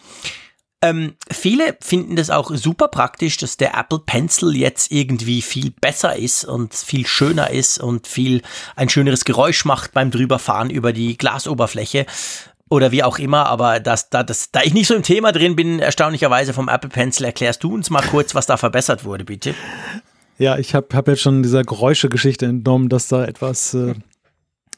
Ähm, 0.83 1.15
viele 1.31 1.77
finden 1.81 2.17
das 2.17 2.31
auch 2.31 2.51
super 2.55 2.89
praktisch, 2.89 3.39
dass 3.39 3.57
der 3.57 3.75
Apple 3.77 4.01
Pencil 4.05 4.55
jetzt 4.55 4.93
irgendwie 4.93 5.41
viel 5.41 5.71
besser 5.71 6.17
ist 6.17 6.45
und 6.45 6.75
viel 6.75 7.07
schöner 7.07 7.51
ist 7.51 7.79
und 7.79 8.07
viel 8.07 8.43
ein 8.77 8.89
schöneres 8.89 9.25
Geräusch 9.25 9.65
macht 9.65 9.93
beim 9.93 10.11
drüberfahren 10.11 10.69
über 10.69 10.93
die 10.93 11.17
Glasoberfläche 11.17 12.07
oder 12.69 12.93
wie 12.93 13.03
auch 13.03 13.19
immer, 13.19 13.47
aber 13.47 13.81
das, 13.81 14.11
da, 14.11 14.23
das, 14.23 14.51
da 14.51 14.61
ich 14.63 14.75
nicht 14.75 14.89
so 14.89 14.95
im 14.95 15.03
Thema 15.03 15.33
drin 15.33 15.57
bin, 15.57 15.79
erstaunlicherweise 15.79 16.53
vom 16.53 16.69
Apple 16.69 16.91
Pencil, 16.91 17.25
erklärst 17.25 17.63
du 17.63 17.73
uns 17.73 17.91
mal 17.91 18.03
kurz, 18.03 18.35
was 18.35 18.47
da 18.47 18.57
verbessert 18.57 19.05
wurde, 19.05 19.25
bitte. 19.25 19.55
Ja, 20.39 20.59
ich 20.59 20.75
habe 20.75 20.89
hab 20.95 21.09
jetzt 21.09 21.23
schon 21.23 21.43
dieser 21.43 21.63
Geräuschegeschichte 21.63 22.45
entnommen, 22.45 22.89
dass 22.89 23.09
da 23.09 23.25
etwas 23.25 23.73
äh, 23.73 23.95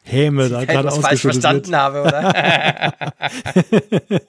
Häme 0.08 0.48
da 0.48 0.64
gerade 0.64 0.90
falsch 0.90 1.20
verstanden 1.20 1.66
wird. 1.66 1.76
habe, 1.76 2.02
oder? 2.02 2.32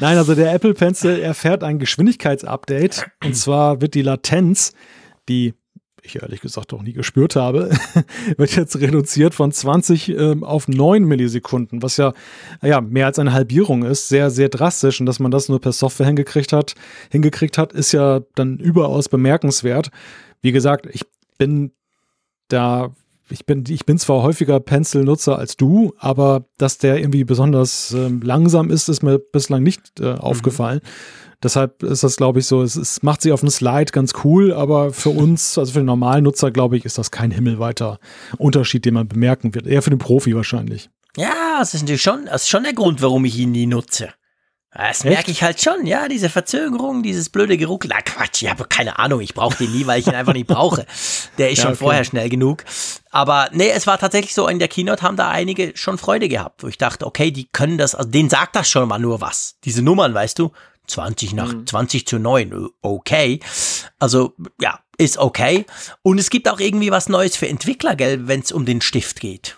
Nein, 0.00 0.18
also 0.18 0.34
der 0.34 0.52
Apple 0.54 0.74
Pencil 0.74 1.20
erfährt 1.20 1.62
ein 1.62 1.78
Geschwindigkeitsupdate 1.78 3.06
und 3.22 3.36
zwar 3.36 3.80
wird 3.80 3.94
die 3.94 4.02
Latenz, 4.02 4.72
die 5.28 5.54
ich 6.04 6.20
ehrlich 6.20 6.40
gesagt 6.40 6.72
auch 6.72 6.82
nie 6.82 6.92
gespürt 6.92 7.36
habe, 7.36 7.70
wird 8.36 8.56
jetzt 8.56 8.76
reduziert 8.76 9.34
von 9.34 9.52
20 9.52 10.10
ähm, 10.10 10.44
auf 10.44 10.68
9 10.68 11.02
Millisekunden, 11.04 11.82
was 11.82 11.96
ja, 11.96 12.12
ja 12.62 12.80
mehr 12.80 13.06
als 13.06 13.18
eine 13.18 13.32
Halbierung 13.32 13.84
ist, 13.84 14.08
sehr, 14.08 14.30
sehr 14.30 14.48
drastisch. 14.48 15.00
Und 15.00 15.06
dass 15.06 15.18
man 15.18 15.30
das 15.30 15.48
nur 15.48 15.60
per 15.60 15.72
Software 15.72 16.06
hingekriegt 16.06 16.52
hat, 16.52 16.74
hingekriegt 17.10 17.58
hat, 17.58 17.72
ist 17.72 17.92
ja 17.92 18.20
dann 18.34 18.58
überaus 18.58 19.08
bemerkenswert. 19.08 19.90
Wie 20.42 20.52
gesagt, 20.52 20.86
ich 20.92 21.02
bin 21.38 21.72
da 22.48 22.94
ich 23.30 23.46
bin, 23.46 23.64
ich 23.68 23.86
bin 23.86 23.98
zwar 23.98 24.22
häufiger 24.22 24.60
Pencil-Nutzer 24.60 25.38
als 25.38 25.56
du, 25.56 25.94
aber 25.98 26.44
dass 26.58 26.78
der 26.78 26.98
irgendwie 26.98 27.24
besonders 27.24 27.92
äh, 27.94 28.08
langsam 28.22 28.70
ist, 28.70 28.88
ist 28.88 29.02
mir 29.02 29.18
bislang 29.18 29.62
nicht 29.62 30.00
äh, 30.00 30.12
aufgefallen. 30.12 30.80
Mhm. 30.82 31.34
Deshalb 31.42 31.82
ist 31.82 32.02
das, 32.02 32.16
glaube 32.16 32.38
ich, 32.38 32.46
so, 32.46 32.62
es, 32.62 32.74
es, 32.74 33.02
macht 33.02 33.20
sich 33.20 33.32
auf 33.32 33.40
dem 33.40 33.50
Slide 33.50 33.92
ganz 33.92 34.12
cool, 34.24 34.52
aber 34.52 34.92
für 34.92 35.10
uns, 35.10 35.58
also 35.58 35.72
für 35.72 35.80
den 35.80 35.86
normalen 35.86 36.24
Nutzer, 36.24 36.50
glaube 36.50 36.76
ich, 36.76 36.84
ist 36.84 36.98
das 36.98 37.10
kein 37.10 37.30
himmelweiter 37.30 37.98
Unterschied, 38.38 38.84
den 38.84 38.94
man 38.94 39.08
bemerken 39.08 39.54
wird. 39.54 39.66
Eher 39.66 39.82
für 39.82 39.90
den 39.90 39.98
Profi 39.98 40.34
wahrscheinlich. 40.34 40.90
Ja, 41.16 41.58
das 41.58 41.74
ist 41.74 41.82
natürlich 41.82 42.02
schon, 42.02 42.26
das 42.26 42.42
ist 42.42 42.48
schon 42.48 42.64
der 42.64 42.72
Grund, 42.72 43.02
warum 43.02 43.24
ich 43.24 43.38
ihn 43.38 43.52
nie 43.52 43.66
nutze. 43.66 44.10
Das 44.76 45.04
merke 45.04 45.30
ich 45.30 45.42
halt 45.42 45.62
schon, 45.62 45.86
ja, 45.86 46.08
diese 46.08 46.28
Verzögerung, 46.28 47.04
dieses 47.04 47.28
blöde 47.28 47.56
Geruckel. 47.56 47.90
Na 47.94 48.02
Quatsch, 48.02 48.42
ich 48.42 48.50
habe 48.50 48.64
keine 48.64 48.98
Ahnung, 48.98 49.20
ich 49.20 49.32
brauche 49.32 49.56
den 49.56 49.70
nie, 49.70 49.86
weil 49.86 50.00
ich 50.00 50.08
ihn 50.08 50.14
einfach 50.14 50.32
nicht 50.32 50.48
brauche. 50.48 50.84
Der 51.38 51.50
ist 51.50 51.58
ja, 51.58 51.62
schon 51.62 51.72
okay. 51.74 51.84
vorher 51.84 52.04
schnell 52.04 52.28
genug. 52.28 52.64
Aber 53.10 53.48
nee, 53.52 53.70
es 53.70 53.86
war 53.86 53.98
tatsächlich 53.98 54.34
so, 54.34 54.48
in 54.48 54.58
der 54.58 54.66
Keynote 54.66 55.02
haben 55.02 55.16
da 55.16 55.30
einige 55.30 55.76
schon 55.76 55.96
Freude 55.96 56.28
gehabt, 56.28 56.64
wo 56.64 56.66
ich 56.66 56.76
dachte, 56.76 57.06
okay, 57.06 57.30
die 57.30 57.46
können 57.52 57.78
das, 57.78 57.94
also 57.94 58.10
denen 58.10 58.28
sagt 58.28 58.56
das 58.56 58.68
schon 58.68 58.88
mal 58.88 58.98
nur 58.98 59.20
was. 59.20 59.56
Diese 59.64 59.80
Nummern, 59.80 60.12
weißt 60.12 60.40
du, 60.40 60.50
20 60.88 61.34
nach 61.34 61.52
mhm. 61.52 61.66
20 61.66 62.06
zu 62.06 62.18
9, 62.18 62.68
okay. 62.82 63.38
Also 64.00 64.34
ja, 64.60 64.80
ist 64.98 65.18
okay. 65.18 65.66
Und 66.02 66.18
es 66.18 66.30
gibt 66.30 66.48
auch 66.48 66.58
irgendwie 66.58 66.90
was 66.90 67.08
Neues 67.08 67.36
für 67.36 67.48
Entwickler, 67.48 67.94
gell, 67.94 68.26
wenn 68.26 68.40
es 68.40 68.50
um 68.50 68.64
den 68.64 68.80
Stift 68.80 69.20
geht. 69.20 69.56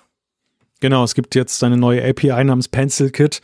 Genau, 0.80 1.04
es 1.04 1.14
gibt 1.14 1.34
jetzt 1.34 1.64
eine 1.64 1.78
neue 1.78 2.06
API 2.06 2.44
namens 2.44 2.68
Pencil 2.68 3.10
Kit, 3.10 3.40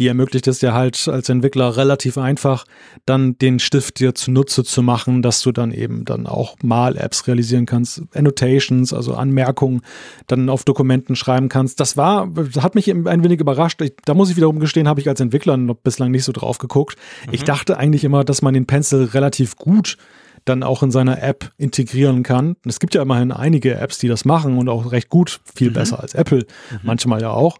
die 0.00 0.08
ermöglicht 0.08 0.48
es 0.48 0.58
dir 0.58 0.72
halt 0.74 1.06
als 1.06 1.28
Entwickler 1.28 1.76
relativ 1.76 2.18
einfach, 2.18 2.64
dann 3.06 3.38
den 3.38 3.60
Stift 3.60 4.00
dir 4.00 4.16
zunutze 4.16 4.64
zu 4.64 4.82
machen, 4.82 5.22
dass 5.22 5.42
du 5.42 5.52
dann 5.52 5.70
eben 5.70 6.04
dann 6.04 6.26
auch 6.26 6.56
Mal-Apps 6.60 7.28
realisieren 7.28 7.66
kannst, 7.66 8.02
Annotations, 8.14 8.92
also 8.92 9.14
Anmerkungen, 9.14 9.82
dann 10.26 10.48
auf 10.48 10.64
Dokumenten 10.64 11.14
schreiben 11.14 11.48
kannst. 11.48 11.78
Das 11.78 11.96
war, 11.96 12.28
hat 12.58 12.74
mich 12.74 12.90
ein 12.90 13.22
wenig 13.22 13.38
überrascht. 13.38 13.80
Ich, 13.80 13.92
da 14.04 14.14
muss 14.14 14.30
ich 14.30 14.36
wiederum 14.36 14.58
gestehen, 14.58 14.88
habe 14.88 15.00
ich 15.00 15.08
als 15.08 15.20
Entwickler 15.20 15.56
noch 15.56 15.76
bislang 15.76 16.10
nicht 16.10 16.24
so 16.24 16.32
drauf 16.32 16.58
geguckt. 16.58 16.96
Mhm. 17.26 17.34
Ich 17.34 17.44
dachte 17.44 17.76
eigentlich 17.76 18.02
immer, 18.02 18.24
dass 18.24 18.42
man 18.42 18.54
den 18.54 18.66
Pencil 18.66 19.04
relativ 19.04 19.54
gut 19.56 19.98
dann 20.44 20.62
auch 20.62 20.82
in 20.82 20.90
seiner 20.90 21.22
App 21.22 21.52
integrieren 21.56 22.22
kann. 22.22 22.56
Es 22.64 22.80
gibt 22.80 22.94
ja 22.94 23.02
immerhin 23.02 23.32
einige 23.32 23.74
Apps, 23.74 23.98
die 23.98 24.08
das 24.08 24.24
machen 24.24 24.58
und 24.58 24.68
auch 24.68 24.92
recht 24.92 25.08
gut, 25.08 25.40
viel 25.54 25.70
mhm. 25.70 25.74
besser 25.74 26.00
als 26.00 26.14
Apple, 26.14 26.46
mhm. 26.70 26.78
manchmal 26.82 27.20
ja 27.20 27.30
auch. 27.30 27.58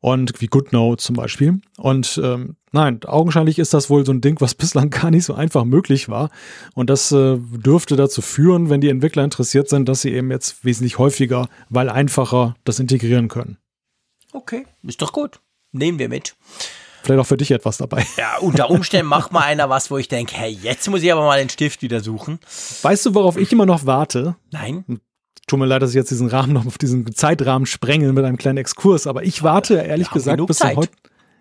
Und 0.00 0.42
wie 0.42 0.48
GoodNote 0.48 1.02
zum 1.02 1.16
Beispiel. 1.16 1.60
Und 1.78 2.20
ähm, 2.22 2.56
nein, 2.72 3.00
augenscheinlich 3.06 3.58
ist 3.58 3.72
das 3.72 3.88
wohl 3.88 4.04
so 4.04 4.12
ein 4.12 4.20
Ding, 4.20 4.38
was 4.40 4.54
bislang 4.54 4.90
gar 4.90 5.10
nicht 5.10 5.24
so 5.24 5.34
einfach 5.34 5.64
möglich 5.64 6.10
war. 6.10 6.30
Und 6.74 6.90
das 6.90 7.10
äh, 7.10 7.38
dürfte 7.38 7.96
dazu 7.96 8.20
führen, 8.20 8.68
wenn 8.68 8.82
die 8.82 8.90
Entwickler 8.90 9.24
interessiert 9.24 9.70
sind, 9.70 9.88
dass 9.88 10.02
sie 10.02 10.12
eben 10.12 10.30
jetzt 10.30 10.64
wesentlich 10.64 10.98
häufiger, 10.98 11.48
weil 11.70 11.88
einfacher, 11.88 12.54
das 12.64 12.80
integrieren 12.80 13.28
können. 13.28 13.56
Okay, 14.34 14.66
ist 14.82 15.00
doch 15.00 15.12
gut. 15.12 15.40
Nehmen 15.72 15.98
wir 15.98 16.08
mit 16.08 16.36
vielleicht 17.04 17.20
auch 17.20 17.26
für 17.26 17.36
dich 17.36 17.50
etwas 17.50 17.76
dabei. 17.76 18.06
Ja, 18.16 18.38
unter 18.38 18.70
Umständen 18.70 19.06
macht 19.06 19.32
mal 19.32 19.42
einer 19.42 19.68
was, 19.68 19.90
wo 19.90 19.98
ich 19.98 20.08
denke, 20.08 20.34
hey, 20.34 20.50
jetzt 20.50 20.88
muss 20.88 21.02
ich 21.02 21.12
aber 21.12 21.24
mal 21.24 21.38
den 21.38 21.50
Stift 21.50 21.82
wieder 21.82 22.00
suchen. 22.00 22.38
Weißt 22.82 23.06
du, 23.06 23.14
worauf 23.14 23.36
ich 23.36 23.52
immer 23.52 23.66
noch 23.66 23.86
warte? 23.86 24.36
Nein. 24.50 25.00
Tut 25.46 25.58
mir 25.58 25.66
leid, 25.66 25.82
dass 25.82 25.90
ich 25.90 25.96
jetzt 25.96 26.10
diesen 26.10 26.28
Rahmen 26.28 26.54
noch 26.54 26.66
auf 26.66 26.78
diesen 26.78 27.14
Zeitrahmen 27.14 27.66
sprenge 27.66 28.12
mit 28.12 28.24
einem 28.24 28.38
kleinen 28.38 28.58
Exkurs, 28.58 29.06
aber 29.06 29.24
ich 29.24 29.42
warte 29.42 29.74
ehrlich 29.74 30.10
gesagt 30.10 30.44
bis 30.46 30.58
zum 30.58 30.76
heute. 30.76 30.90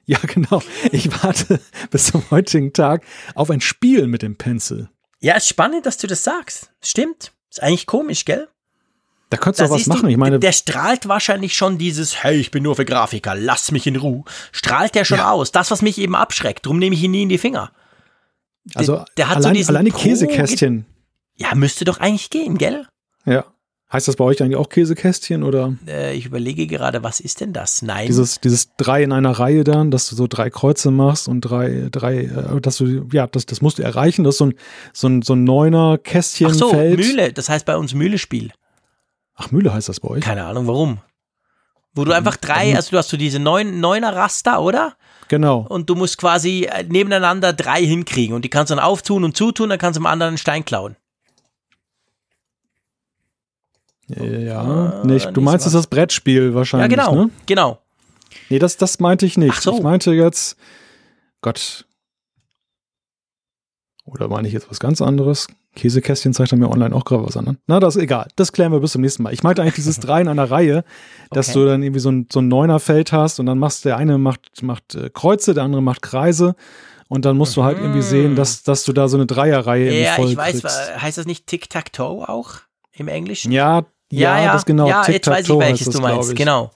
Ja, 0.05 0.19
genau. 0.21 0.61
Ich 0.91 1.23
warte 1.23 1.61
bis 1.89 2.07
zum 2.07 2.29
heutigen 2.29 2.73
Tag 2.73 3.05
auf 3.35 3.49
ein 3.49 3.61
Spiel 3.61 4.07
mit 4.07 4.21
dem 4.21 4.35
Pencil. 4.35 4.89
Ja, 5.21 5.35
ist 5.35 5.47
spannend, 5.47 5.85
dass 5.85 5.97
du 5.97 6.07
das 6.07 6.25
sagst. 6.25 6.71
Stimmt. 6.81 7.31
Ist 7.49 7.63
eigentlich 7.63 7.85
komisch, 7.85 8.25
gell? 8.25 8.49
Da 9.33 9.37
könntest 9.37 9.61
du 9.61 9.65
auch 9.65 9.71
was 9.71 9.87
machen. 9.87 10.09
Ich 10.09 10.17
meine, 10.17 10.37
der 10.37 10.51
strahlt 10.51 11.07
wahrscheinlich 11.07 11.55
schon 11.55 11.79
dieses, 11.79 12.23
hey, 12.23 12.35
ich 12.35 12.51
bin 12.51 12.61
nur 12.61 12.75
für 12.75 12.85
Grafiker, 12.85 13.33
lass 13.33 13.71
mich 13.71 13.87
in 13.87 13.95
Ruhe. 13.95 14.23
Strahlt 14.51 14.93
der 14.93 15.05
schon 15.05 15.17
ja. 15.17 15.31
aus. 15.31 15.51
Das, 15.51 15.71
was 15.71 15.81
mich 15.81 15.97
eben 15.97 16.15
abschreckt. 16.15 16.67
Darum 16.67 16.77
nehme 16.77 16.95
ich 16.95 17.01
ihn 17.01 17.09
nie 17.09 17.23
in 17.23 17.29
die 17.29 17.39
Finger. 17.39 17.71
Also, 18.75 19.03
der, 19.17 19.29
hat 19.29 19.37
allein, 19.37 19.63
so 19.63 19.69
alleine 19.69 19.89
Käsekästchen. 19.89 20.85
Ja, 21.35 21.55
müsste 21.55 21.83
doch 21.83 21.99
eigentlich 21.99 22.29
gehen, 22.29 22.59
gell? 22.59 22.85
Ja. 23.25 23.45
Heißt 23.91 24.07
das 24.07 24.17
bei 24.17 24.23
euch 24.23 24.39
eigentlich 24.43 24.57
auch 24.57 24.69
Käsekästchen 24.69 25.41
oder? 25.41 25.73
Äh, 25.87 26.15
ich 26.15 26.27
überlege 26.27 26.67
gerade, 26.67 27.01
was 27.01 27.19
ist 27.19 27.41
denn 27.41 27.53
das? 27.53 27.81
Nein. 27.81 28.05
Dieses, 28.05 28.39
dieses 28.39 28.75
drei 28.77 29.01
in 29.01 29.11
einer 29.11 29.31
Reihe 29.31 29.63
dann, 29.63 29.89
dass 29.89 30.09
du 30.09 30.15
so 30.15 30.27
drei 30.27 30.51
Kreuze 30.51 30.91
machst 30.91 31.27
und 31.27 31.41
drei, 31.41 31.87
drei, 31.91 32.25
äh, 32.25 32.61
dass 32.61 32.77
du, 32.77 33.07
ja, 33.11 33.25
das, 33.25 33.47
das 33.47 33.61
musst 33.61 33.79
du 33.79 33.83
erreichen, 33.83 34.23
Das 34.23 34.35
ist 34.35 34.39
so 34.39 34.45
ein, 34.45 34.53
so 34.93 35.07
ein, 35.07 35.21
so 35.23 35.33
ein 35.33 35.43
neuner 35.43 35.97
Kästchen. 35.97 36.47
Ach 36.51 36.53
so, 36.53 36.69
Feld. 36.69 36.99
Mühle, 36.99 37.33
das 37.33 37.49
heißt 37.49 37.65
bei 37.65 37.77
uns 37.77 37.95
Mühlespiel. 37.95 38.51
Ach, 39.35 39.51
Mühle 39.51 39.73
heißt 39.73 39.89
das 39.89 39.99
bei 39.99 40.09
euch? 40.09 40.21
Keine 40.21 40.45
Ahnung, 40.45 40.67
warum. 40.67 40.99
Wo 41.95 42.05
du 42.05 42.11
einfach 42.11 42.37
drei, 42.37 42.75
also 42.75 42.91
du 42.91 42.97
hast 42.97 43.09
so 43.09 43.17
diese 43.17 43.39
neun, 43.39 43.79
neuner 43.79 44.15
Raster, 44.15 44.61
oder? 44.61 44.95
Genau. 45.27 45.65
Und 45.69 45.89
du 45.89 45.95
musst 45.95 46.17
quasi 46.17 46.67
äh, 46.71 46.83
nebeneinander 46.83 47.53
drei 47.53 47.83
hinkriegen 47.83 48.35
und 48.35 48.43
die 48.43 48.49
kannst 48.49 48.71
du 48.71 48.75
dann 48.75 48.83
auftun 48.83 49.23
und 49.23 49.37
zutun, 49.37 49.69
dann 49.69 49.79
kannst 49.79 49.97
du 49.97 50.01
dem 50.01 50.07
anderen 50.07 50.29
einen 50.29 50.37
Stein 50.37 50.65
klauen. 50.65 50.95
Ja, 54.07 55.01
äh, 55.01 55.07
nicht. 55.07 55.35
Du 55.35 55.41
meinst 55.41 55.65
es 55.65 55.73
das 55.73 55.87
Brettspiel 55.87 56.53
wahrscheinlich. 56.53 56.97
Ja, 56.97 57.05
genau. 57.05 57.25
Ne? 57.25 57.31
Genau. 57.45 57.79
Nee, 58.49 58.59
das, 58.59 58.77
das 58.77 58.99
meinte 58.99 59.25
ich 59.25 59.37
nicht. 59.37 59.53
Ach 59.55 59.61
so. 59.61 59.75
Ich 59.75 59.83
meinte 59.83 60.11
jetzt, 60.11 60.57
Gott. 61.41 61.85
Oder 64.05 64.27
meine 64.27 64.47
ich 64.47 64.53
jetzt 64.53 64.69
was 64.69 64.79
ganz 64.79 65.01
anderes? 65.01 65.47
Käsekästchen 65.75 66.33
zeigt 66.33 66.51
er 66.51 66.57
mir 66.57 66.69
online 66.69 66.95
auch 66.95 67.05
gerade 67.05 67.25
was 67.25 67.35
an. 67.37 67.45
Ne? 67.45 67.57
Na, 67.67 67.79
das 67.79 67.95
ist 67.95 68.03
egal. 68.03 68.27
Das 68.35 68.51
klären 68.51 68.71
wir 68.71 68.79
bis 68.79 68.91
zum 68.91 69.01
nächsten 69.01 69.23
Mal. 69.23 69.33
Ich 69.33 69.43
meinte 69.43 69.61
eigentlich 69.61 69.75
dieses 69.75 69.99
drei 70.01 70.21
in 70.21 70.27
einer 70.27 70.49
Reihe, 70.49 70.83
dass 71.31 71.49
okay. 71.49 71.59
du 71.59 71.65
dann 71.65 71.83
irgendwie 71.83 71.99
so 71.99 72.11
ein, 72.11 72.27
so 72.31 72.39
ein 72.39 72.47
Neunerfeld 72.47 73.11
hast 73.11 73.39
und 73.39 73.45
dann 73.45 73.59
machst 73.59 73.85
der 73.85 73.97
eine 73.97 74.17
macht, 74.17 74.61
macht 74.61 74.95
äh, 74.95 75.09
Kreuze, 75.11 75.53
der 75.53 75.63
andere 75.63 75.81
macht 75.81 76.01
Kreise. 76.01 76.55
Und 77.09 77.25
dann 77.25 77.37
musst 77.37 77.55
du 77.57 77.63
halt 77.63 77.77
irgendwie 77.77 78.01
sehen, 78.01 78.31
mhm. 78.31 78.35
dass, 78.35 78.63
dass 78.63 78.85
du 78.85 78.93
da 78.93 79.07
so 79.07 79.17
eine 79.17 79.27
Dreierreihe 79.27 80.01
ja, 80.01 80.13
voll 80.13 80.31
ich 80.31 80.37
weiß, 80.37 80.61
kriegst. 80.61 81.01
heißt 81.01 81.17
das 81.17 81.25
nicht 81.25 81.45
Tic-Tac-Toe 81.47 82.27
auch 82.27 82.53
im 82.93 83.07
Englischen? 83.07 83.51
Ja, 83.51 83.83
ja, 84.11 84.41
ja, 84.41 84.53
das 84.53 84.65
genau. 84.65 84.87
Ja, 84.87 85.03
jetzt 85.07 85.27
weiß 85.27 85.47
ich, 85.47 85.59
welches 85.59 85.85
das, 85.87 85.95
du 85.95 86.01
meinst, 86.01 86.35
genau. 86.35 86.71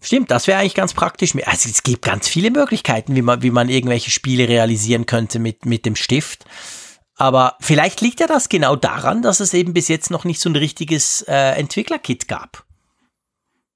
Stimmt, 0.00 0.30
das 0.30 0.46
wäre 0.46 0.60
eigentlich 0.60 0.74
ganz 0.74 0.94
praktisch. 0.94 1.34
Also 1.44 1.68
es 1.68 1.82
gibt 1.82 2.02
ganz 2.02 2.26
viele 2.28 2.50
Möglichkeiten, 2.50 3.14
wie 3.14 3.22
man, 3.22 3.42
wie 3.42 3.50
man 3.50 3.68
irgendwelche 3.68 4.10
Spiele 4.10 4.48
realisieren 4.48 5.04
könnte 5.04 5.38
mit, 5.38 5.66
mit 5.66 5.84
dem 5.84 5.94
Stift. 5.94 6.44
Aber 7.20 7.56
vielleicht 7.60 8.00
liegt 8.00 8.20
ja 8.20 8.26
das 8.26 8.48
genau 8.48 8.76
daran, 8.76 9.20
dass 9.20 9.40
es 9.40 9.52
eben 9.52 9.74
bis 9.74 9.88
jetzt 9.88 10.10
noch 10.10 10.24
nicht 10.24 10.40
so 10.40 10.48
ein 10.48 10.56
richtiges 10.56 11.20
äh, 11.28 11.50
Entwicklerkit 11.58 12.28
gab. 12.28 12.64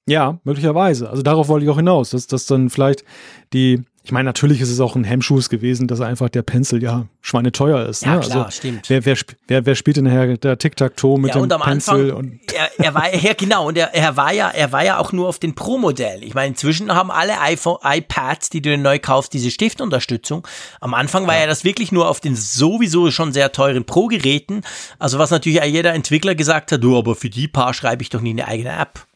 Ja, 0.07 0.39
möglicherweise. 0.43 1.07
Also 1.11 1.21
darauf 1.21 1.47
wollte 1.47 1.63
ich 1.63 1.69
auch 1.71 1.75
hinaus, 1.75 2.09
dass, 2.09 2.25
dass 2.25 2.47
dann 2.47 2.71
vielleicht 2.71 3.05
die 3.53 3.83
ich 4.05 4.11
meine, 4.11 4.25
natürlich 4.25 4.61
ist 4.61 4.69
es 4.69 4.79
auch 4.79 4.95
ein 4.95 5.03
Hemmschuss 5.03 5.49
gewesen, 5.49 5.87
dass 5.87 5.99
einfach 5.99 6.29
der 6.29 6.43
Pencil 6.43 6.83
ja 6.83 7.07
schweineteuer 7.21 7.87
ist. 7.87 8.05
Ja, 8.05 8.13
ne? 8.13 8.19
klar, 8.19 8.45
also, 8.45 8.57
stimmt. 8.57 8.87
Wer, 8.87 9.03
wer, 9.03 9.17
wer, 9.47 9.65
wer 9.65 9.73
spielt 9.73 9.97
denn 9.97 10.03
nachher 10.03 10.37
der 10.37 10.59
Tic-Tac-Toe 10.59 11.19
mit 11.19 11.33
ja, 11.33 11.41
dem 11.41 11.59
Pencil? 11.59 12.11
Anfang, 12.11 12.11
und 12.11 12.39
er, 12.53 12.69
er 12.77 12.93
war 12.93 13.15
ja, 13.15 13.33
genau, 13.33 13.67
und 13.67 13.79
er, 13.79 13.95
er 13.95 14.15
war 14.15 14.31
ja, 14.31 14.49
er 14.49 14.71
war 14.71 14.85
ja 14.85 14.99
auch 14.99 15.11
nur 15.11 15.27
auf 15.27 15.39
den 15.39 15.55
Pro-Modell. 15.55 16.23
Ich 16.23 16.35
meine, 16.35 16.49
inzwischen 16.49 16.93
haben 16.93 17.09
alle 17.09 17.41
iPhone, 17.41 17.79
iPads, 17.83 18.51
die 18.51 18.61
du 18.61 18.69
dir 18.69 18.77
neu 18.77 18.99
kaufst, 18.99 19.33
diese 19.33 19.49
Stiftunterstützung. 19.49 20.47
Am 20.81 20.93
Anfang 20.93 21.25
war 21.25 21.33
ja. 21.33 21.41
ja 21.41 21.47
das 21.47 21.63
wirklich 21.63 21.91
nur 21.91 22.07
auf 22.07 22.19
den 22.19 22.35
sowieso 22.35 23.09
schon 23.09 23.33
sehr 23.33 23.53
teuren 23.53 23.85
Pro-Geräten. 23.85 24.61
Also 24.99 25.17
was 25.17 25.31
natürlich 25.31 25.63
jeder 25.63 25.95
Entwickler 25.95 26.35
gesagt 26.35 26.71
hat, 26.71 26.83
du, 26.83 26.95
aber 26.95 27.15
für 27.15 27.31
die 27.31 27.47
paar 27.47 27.73
schreibe 27.73 28.03
ich 28.03 28.11
doch 28.11 28.21
nie 28.21 28.29
eine 28.29 28.47
eigene 28.47 28.77
App. 28.77 29.07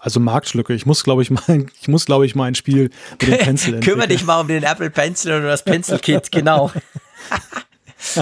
Also 0.00 0.18
Marktlücke. 0.18 0.72
Ich 0.72 0.86
muss, 0.86 1.04
glaube 1.04 1.22
ich, 1.22 1.30
mal, 1.30 1.42
ich 1.80 1.88
muss, 1.88 2.06
glaube 2.06 2.26
ich, 2.26 2.34
mal 2.34 2.46
ein 2.46 2.54
Spiel 2.54 2.90
mit 3.12 3.22
dem 3.22 3.28
Pencil 3.38 3.74
entwickeln. 3.74 3.80
Kümmere 3.80 4.08
dich 4.08 4.24
mal 4.24 4.40
um 4.40 4.48
den 4.48 4.62
Apple 4.62 4.90
Pencil 4.90 5.32
oder 5.32 5.48
das 5.48 5.62
Pencil 5.62 5.98
Kit, 5.98 6.32
genau. 6.32 6.72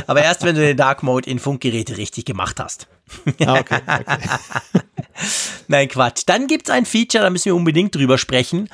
Aber 0.08 0.23
erst, 0.23 0.42
wenn 0.42 0.57
du 0.57 0.60
den 0.60 0.76
Dark 0.76 1.05
Mode 1.05 1.31
in 1.31 1.39
Funkgeräte 1.39 1.97
richtig 1.97 2.24
gemacht 2.24 2.58
hast. 2.58 2.89
Ah, 3.47 3.60
okay, 3.60 3.78
okay. 3.86 4.18
Nein, 5.68 5.89
Quatsch. 5.89 6.24
Dann 6.26 6.48
gibt 6.48 6.68
es 6.68 6.74
ein 6.74 6.84
Feature, 6.84 7.23
da 7.23 7.31
müssen 7.31 7.47
wir 7.47 7.55
unbedingt 7.55 7.94
drüber 7.94 8.18
sprechen. 8.18 8.68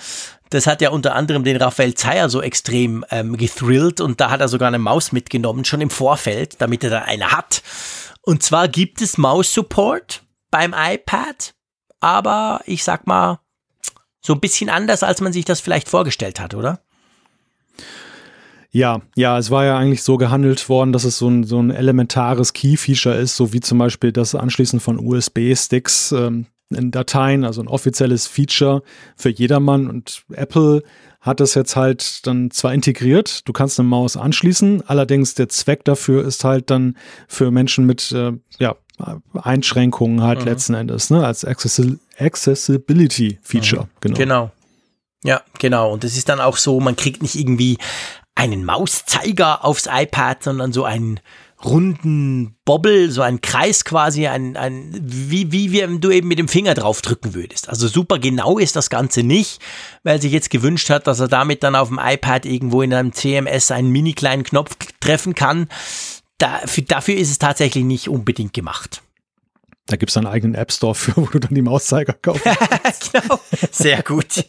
Das 0.49 0.67
hat 0.67 0.81
ja 0.81 0.91
unter 0.91 1.15
anderem 1.15 1.45
den 1.45 1.57
Raphael 1.57 1.95
Zeyer 1.95 2.31
so 2.31 2.41
extrem 2.41 3.05
ähm, 3.11 3.37
gethrillt 3.37 4.01
und 4.01 4.21
da 4.21 4.31
hat 4.31 4.41
er 4.41 4.49
sogar 4.49 4.69
eine 4.69 4.79
Maus 4.79 5.13
mitgenommen, 5.13 5.65
schon 5.65 5.81
im 5.83 5.91
Vorfeld, 5.91 6.61
damit 6.61 6.85
er 6.85 6.91
da 6.91 7.03
eine 7.03 7.33
hat. 7.33 7.63
Und 8.23 8.43
zwar 8.43 8.69
gibt 8.69 9.03
es 9.03 9.19
Maus-Support 9.19 10.23
beim 10.51 10.75
iPad, 10.77 11.54
aber 12.05 12.61
ich 12.67 12.85
sag 12.85 13.07
mal, 13.07 13.41
so 14.21 14.35
ein 14.35 14.41
bisschen 14.41 14.69
anders, 14.69 15.03
als 15.03 15.23
man 15.23 15.33
sich 15.33 15.47
das 15.47 15.61
vielleicht 15.61 15.89
vorgestellt 15.89 16.39
hat, 16.39 16.55
oder? 16.55 16.81
Ja, 18.71 19.01
ja, 19.17 19.39
es 19.39 19.51
war 19.51 19.65
ja 19.65 19.79
eigentlich 19.79 20.03
so 20.03 20.19
gehandelt 20.19 20.69
worden, 20.69 20.93
dass 20.93 21.05
es 21.05 21.17
so 21.17 21.29
ein, 21.29 21.45
so 21.45 21.59
ein 21.63 21.71
elementares 21.71 22.53
Key-Feature 22.53 23.15
ist, 23.15 23.37
so 23.37 23.55
wie 23.55 23.61
zum 23.61 23.79
Beispiel 23.79 24.13
das 24.13 24.35
Anschließen 24.35 24.81
von 24.81 24.99
USB-Sticks 24.99 26.13
ähm, 26.13 26.47
in 26.69 26.91
Dateien, 26.91 27.45
also 27.45 27.63
ein 27.63 27.69
offizielles 27.69 28.27
Feature 28.27 28.83
für 29.17 29.31
jedermann. 29.31 29.89
Und 29.89 30.25
Apple 30.33 30.83
hat 31.23 31.41
das 31.41 31.55
jetzt 31.55 31.75
halt 31.75 32.27
dann 32.27 32.51
zwar 32.51 32.75
integriert, 32.75 33.49
du 33.49 33.55
kannst 33.55 33.81
eine 33.81 33.89
Maus 33.89 34.19
anschließen, 34.19 34.83
allerdings 34.87 35.35
der 35.35 35.49
Zweck 35.49 35.85
dafür 35.85 36.23
ist 36.27 36.45
halt 36.45 36.69
dann 36.69 36.99
für 37.29 37.51
Menschen 37.51 37.87
mit 37.87 38.13
äh, 38.13 38.33
ja, 38.59 38.77
Einschränkungen 39.35 40.23
halt 40.23 40.41
mhm. 40.41 40.47
letzten 40.47 40.75
Endes, 40.75 41.11
ne, 41.11 41.25
als 41.25 41.45
Accessi 41.45 41.99
Accessibility 42.19 43.39
Feature. 43.43 43.85
Mhm. 43.85 43.89
Genau. 44.01 44.17
genau. 44.17 44.51
Ja, 45.25 45.43
genau. 45.59 45.93
Und 45.93 46.05
es 46.05 46.17
ist 46.17 46.29
dann 46.29 46.41
auch 46.41 46.57
so, 46.59 46.79
man 46.81 46.97
kriegt 46.97 47.23
nicht 47.23 47.35
irgendwie 47.35 47.79
einen 48.35 48.65
Mauszeiger 48.65 49.65
aufs 49.65 49.89
iPad, 49.91 50.43
sondern 50.43 50.73
so 50.73 50.85
einen 50.85 51.21
runden 51.65 52.57
Bobbel, 52.65 53.11
so 53.11 53.23
einen 53.23 53.41
Kreis 53.41 53.85
quasi, 53.85 54.27
ein, 54.27 54.57
ein, 54.57 54.91
wie, 55.03 55.51
wie, 55.51 55.73
wie 55.73 55.99
du 55.99 56.11
eben 56.11 56.29
mit 56.29 56.39
dem 56.39 56.49
Finger 56.49 56.75
drauf 56.75 57.01
drücken 57.01 57.35
würdest. 57.35 57.69
Also 57.69 57.89
super 57.89 58.19
genau 58.19 58.59
ist 58.59 58.77
das 58.77 58.91
Ganze 58.91 59.23
nicht, 59.23 59.61
weil 60.03 60.21
sich 60.21 60.33
jetzt 60.33 60.51
gewünscht 60.51 60.91
hat, 60.91 61.07
dass 61.07 61.21
er 61.21 61.29
damit 61.29 61.63
dann 61.63 61.75
auf 61.75 61.89
dem 61.89 62.01
iPad 62.03 62.45
irgendwo 62.45 62.83
in 62.83 62.93
einem 62.93 63.13
CMS 63.13 63.71
einen 63.71 63.91
mini 63.91 64.13
kleinen 64.13 64.43
Knopf 64.43 64.77
treffen 65.01 65.35
kann. 65.35 65.69
Da, 66.45 66.61
für, 66.67 66.83
dafür 66.83 67.17
ist 67.17 67.31
es 67.31 67.39
tatsächlich 67.39 67.85
nicht 67.85 68.11
unbedingt 68.11 68.53
gemacht. 68.53 69.01
Da 69.87 69.97
gibt 69.97 70.11
es 70.11 70.17
einen 70.19 70.27
eigenen 70.27 70.55
App 70.55 70.73
Store 70.73 70.95
für, 70.95 71.17
wo 71.17 71.25
du 71.25 71.39
dann 71.39 71.55
die 71.55 71.63
Mauszeiger 71.63 72.13
kaufst. 72.13 72.45
genau, 73.13 73.41
sehr 73.73 74.03
gut. 74.03 74.45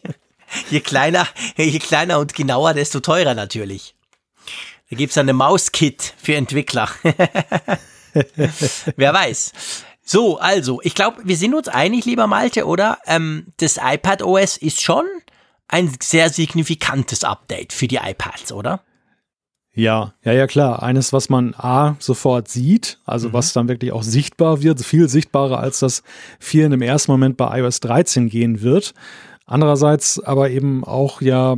Je 0.69 0.81
kleiner, 0.81 1.25
je 1.55 1.79
kleiner 1.79 2.19
und 2.19 2.33
genauer, 2.33 2.73
desto 2.73 2.99
teurer 2.99 3.33
natürlich. 3.33 3.95
Da 4.89 4.97
gibt 4.97 5.11
es 5.11 5.17
eine 5.17 5.31
Mauskit 5.31 6.13
für 6.17 6.35
Entwickler. 6.35 6.89
Wer 8.97 9.13
weiß. 9.13 9.53
So, 10.03 10.37
also, 10.37 10.81
ich 10.83 10.95
glaube, 10.95 11.21
wir 11.23 11.37
sind 11.37 11.53
uns 11.53 11.69
einig, 11.69 12.03
lieber 12.03 12.27
Malte, 12.27 12.65
oder? 12.65 12.97
Ähm, 13.05 13.53
das 13.55 13.79
iPad 13.81 14.21
OS 14.21 14.57
ist 14.57 14.81
schon 14.81 15.05
ein 15.69 15.95
sehr 16.03 16.29
signifikantes 16.29 17.23
Update 17.23 17.71
für 17.71 17.87
die 17.87 18.01
iPads, 18.03 18.51
oder? 18.51 18.81
Ja, 19.75 20.13
ja, 20.23 20.31
ja, 20.31 20.47
klar. 20.47 20.81
Eines, 20.83 21.11
was 21.11 21.29
man 21.29 21.53
A 21.57 21.97
sofort 21.99 22.47
sieht, 22.47 22.97
also 23.05 23.29
mhm. 23.29 23.33
was 23.33 23.51
dann 23.51 23.67
wirklich 23.67 23.91
auch 23.91 24.03
sichtbar 24.03 24.63
wird, 24.63 24.81
viel 24.81 25.09
sichtbarer 25.09 25.59
als 25.59 25.79
das 25.79 26.01
vielen 26.39 26.71
im 26.71 26.81
ersten 26.81 27.11
Moment 27.11 27.35
bei 27.35 27.59
iOS 27.59 27.81
13 27.81 28.29
gehen 28.29 28.61
wird. 28.61 28.93
Andererseits 29.45 30.19
aber 30.23 30.49
eben 30.49 30.85
auch 30.85 31.21
ja 31.21 31.57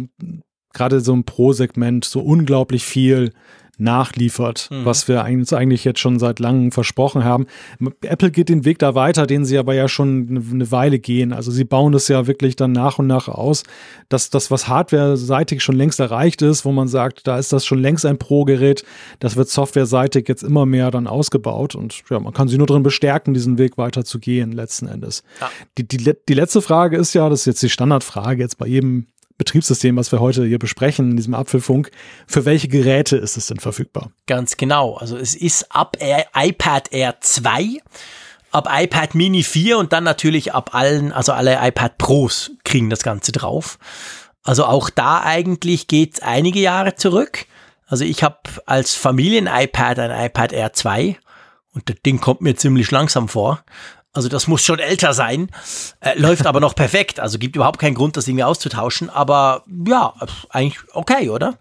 gerade 0.74 1.00
so 1.00 1.14
ein 1.14 1.24
Pro-Segment 1.24 2.06
so 2.06 2.20
unglaublich 2.20 2.86
viel 2.86 3.34
nachliefert, 3.77 4.69
mhm. 4.72 4.85
was 4.85 5.07
wir 5.07 5.23
eigentlich 5.23 5.83
jetzt 5.83 5.99
schon 5.99 6.19
seit 6.19 6.39
langem 6.39 6.72
versprochen 6.72 7.23
haben. 7.23 7.45
Apple 8.01 8.31
geht 8.31 8.49
den 8.49 8.65
Weg 8.65 8.80
da 8.80 8.95
weiter, 8.95 9.27
den 9.27 9.45
sie 9.45 9.57
aber 9.57 9.73
ja 9.73 9.88
schon 9.88 10.45
eine 10.51 10.72
Weile 10.72 10.99
gehen. 10.99 11.33
Also 11.33 11.51
sie 11.51 11.64
bauen 11.64 11.93
das 11.93 12.07
ja 12.07 12.27
wirklich 12.27 12.56
dann 12.56 12.72
nach 12.72 12.99
und 12.99 13.07
nach 13.07 13.27
aus, 13.27 13.64
dass 14.09 14.30
das, 14.30 14.49
was 14.51 14.67
hardware-seitig 14.67 15.61
schon 15.64 15.75
längst 15.75 15.99
erreicht 15.99 16.41
ist, 16.41 16.65
wo 16.65 16.72
man 16.72 16.88
sagt, 16.88 17.27
da 17.27 17.38
ist 17.38 17.53
das 17.53 17.65
schon 17.65 17.80
längst 17.80 18.06
ein 18.06 18.17
Pro-Gerät, 18.17 18.83
das 19.19 19.35
wird 19.35 19.49
software-seitig 19.49 20.27
jetzt 20.27 20.43
immer 20.43 20.65
mehr 20.65 20.91
dann 20.91 21.07
ausgebaut 21.07 21.75
und 21.75 22.03
ja, 22.09 22.19
man 22.19 22.33
kann 22.33 22.47
sie 22.47 22.57
nur 22.57 22.67
darin 22.67 22.83
bestärken, 22.83 23.33
diesen 23.33 23.57
Weg 23.57 23.77
weiter 23.77 24.06
zu 24.06 24.19
gehen, 24.19 24.51
letzten 24.51 24.88
Endes. 24.88 25.23
Ja. 25.39 25.49
Die, 25.77 25.88
die, 25.88 26.14
die 26.27 26.33
letzte 26.33 26.61
Frage 26.61 26.97
ist 26.97 27.14
ja, 27.14 27.30
das 27.30 27.41
ist 27.41 27.45
jetzt 27.45 27.64
die 27.64 27.69
Standardfrage 27.69 28.41
jetzt 28.41 28.57
bei 28.57 28.67
jedem 28.67 29.07
Betriebssystem, 29.38 29.95
was 29.95 30.11
wir 30.11 30.19
heute 30.19 30.45
hier 30.45 30.59
besprechen 30.59 31.11
in 31.11 31.17
diesem 31.17 31.33
Apfelfunk, 31.33 31.91
für 32.25 32.45
welche 32.45 32.67
Geräte 32.67 33.17
ist 33.17 33.38
es 33.38 33.48
denn 33.48 33.59
verfügbar? 33.59 34.11
Ganz 34.25 34.57
genau. 34.57 34.95
Also 34.95 35.17
es 35.17 35.35
ist 35.35 35.72
ab 35.72 35.98
iPad 36.35 36.91
Air 36.91 37.17
2, 37.22 37.77
ab 38.51 38.67
iPad 38.72 39.14
Mini 39.16 39.43
4 39.43 39.77
und 39.77 39.93
dann 39.93 40.03
natürlich 40.03 40.53
ab 40.53 40.74
allen, 40.74 41.11
also 41.11 41.33
alle 41.33 41.59
iPad 41.61 41.98
Pros 41.98 42.51
kriegen 42.64 42.90
das 42.90 43.03
Ganze 43.03 43.32
drauf. 43.32 43.77
Also 44.43 44.66
auch 44.66 44.90
da 44.90 45.22
eigentlich 45.22 45.88
geht 45.88 46.24
einige 46.24 46.59
Jahre 46.59 46.95
zurück. 46.95 47.45
Also 47.85 48.06
ich 48.06 48.24
habe 48.24 48.38
als 48.66 48.95
Familien-iPad 48.95 49.99
ein 49.99 50.25
iPad 50.25 50.51
Air 50.51 50.74
2 50.74 51.17
und 51.74 51.90
das 51.90 51.98
Ding 52.06 52.19
kommt 52.19 52.41
mir 52.41 52.56
ziemlich 52.56 52.90
langsam 52.90 53.30
vor. 53.30 53.64
Also 54.18 54.30
das 54.30 54.48
muss 54.48 54.64
schon 54.64 54.80
älter 54.80 55.14
sein, 55.14 55.52
äh, 56.00 56.18
läuft 56.18 56.48
aber 56.48 56.60
noch 56.60 56.74
perfekt. 56.74 57.20
Also 57.20 57.38
gibt 57.38 57.56
überhaupt 57.56 57.78
keinen 57.78 57.94
Grund, 57.94 58.18
das 58.18 58.28
irgendwie 58.28 58.46
auszutauschen. 58.46 59.12
Aber 59.12 59.64
ja, 59.86 60.12
eigentlich 60.50 60.80
okay, 60.94 61.30
oder? 61.30 61.60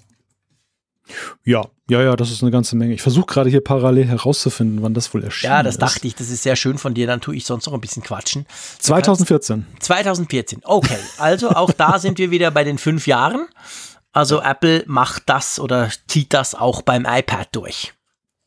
Ja, 1.44 1.66
ja, 1.90 2.02
ja, 2.02 2.16
das 2.16 2.30
ist 2.30 2.40
eine 2.40 2.50
ganze 2.50 2.74
Menge. 2.74 2.94
Ich 2.94 3.02
versuche 3.02 3.26
gerade 3.26 3.50
hier 3.50 3.62
parallel 3.62 4.06
herauszufinden, 4.06 4.82
wann 4.82 4.94
das 4.94 5.12
wohl 5.12 5.22
erschienen 5.22 5.52
ist. 5.52 5.56
Ja, 5.56 5.62
das 5.62 5.76
dachte 5.76 6.06
ich, 6.06 6.14
das 6.14 6.30
ist 6.30 6.44
sehr 6.44 6.56
schön 6.56 6.78
von 6.78 6.94
dir. 6.94 7.06
Dann 7.06 7.20
tue 7.20 7.36
ich 7.36 7.44
sonst 7.44 7.66
noch 7.66 7.74
ein 7.74 7.80
bisschen 7.82 8.02
quatschen. 8.02 8.46
2014. 8.78 9.66
2014, 9.78 10.60
okay. 10.64 10.96
Also 11.18 11.50
auch 11.50 11.72
da 11.72 11.98
sind 11.98 12.16
wir 12.16 12.30
wieder 12.30 12.50
bei 12.50 12.64
den 12.64 12.78
fünf 12.78 13.06
Jahren. 13.06 13.46
Also 14.14 14.40
Apple 14.40 14.82
macht 14.86 15.24
das 15.26 15.60
oder 15.60 15.90
zieht 16.06 16.32
das 16.32 16.54
auch 16.54 16.80
beim 16.80 17.04
iPad 17.04 17.48
durch. 17.52 17.92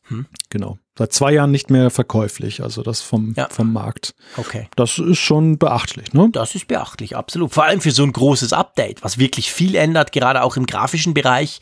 Hm? 0.08 0.26
Genau 0.48 0.78
seit 1.00 1.14
zwei 1.14 1.32
Jahren 1.32 1.50
nicht 1.50 1.70
mehr 1.70 1.88
verkäuflich, 1.88 2.62
also 2.62 2.82
das 2.82 3.00
vom, 3.00 3.32
ja. 3.34 3.48
vom 3.48 3.72
Markt. 3.72 4.14
Okay. 4.36 4.68
Das 4.76 4.98
ist 4.98 5.18
schon 5.18 5.56
beachtlich, 5.56 6.12
ne? 6.12 6.28
Das 6.30 6.54
ist 6.54 6.68
beachtlich, 6.68 7.16
absolut. 7.16 7.54
Vor 7.54 7.64
allem 7.64 7.80
für 7.80 7.90
so 7.90 8.02
ein 8.02 8.12
großes 8.12 8.52
Update, 8.52 9.02
was 9.02 9.16
wirklich 9.16 9.50
viel 9.50 9.76
ändert, 9.76 10.12
gerade 10.12 10.42
auch 10.42 10.58
im 10.58 10.66
grafischen 10.66 11.14
Bereich. 11.14 11.60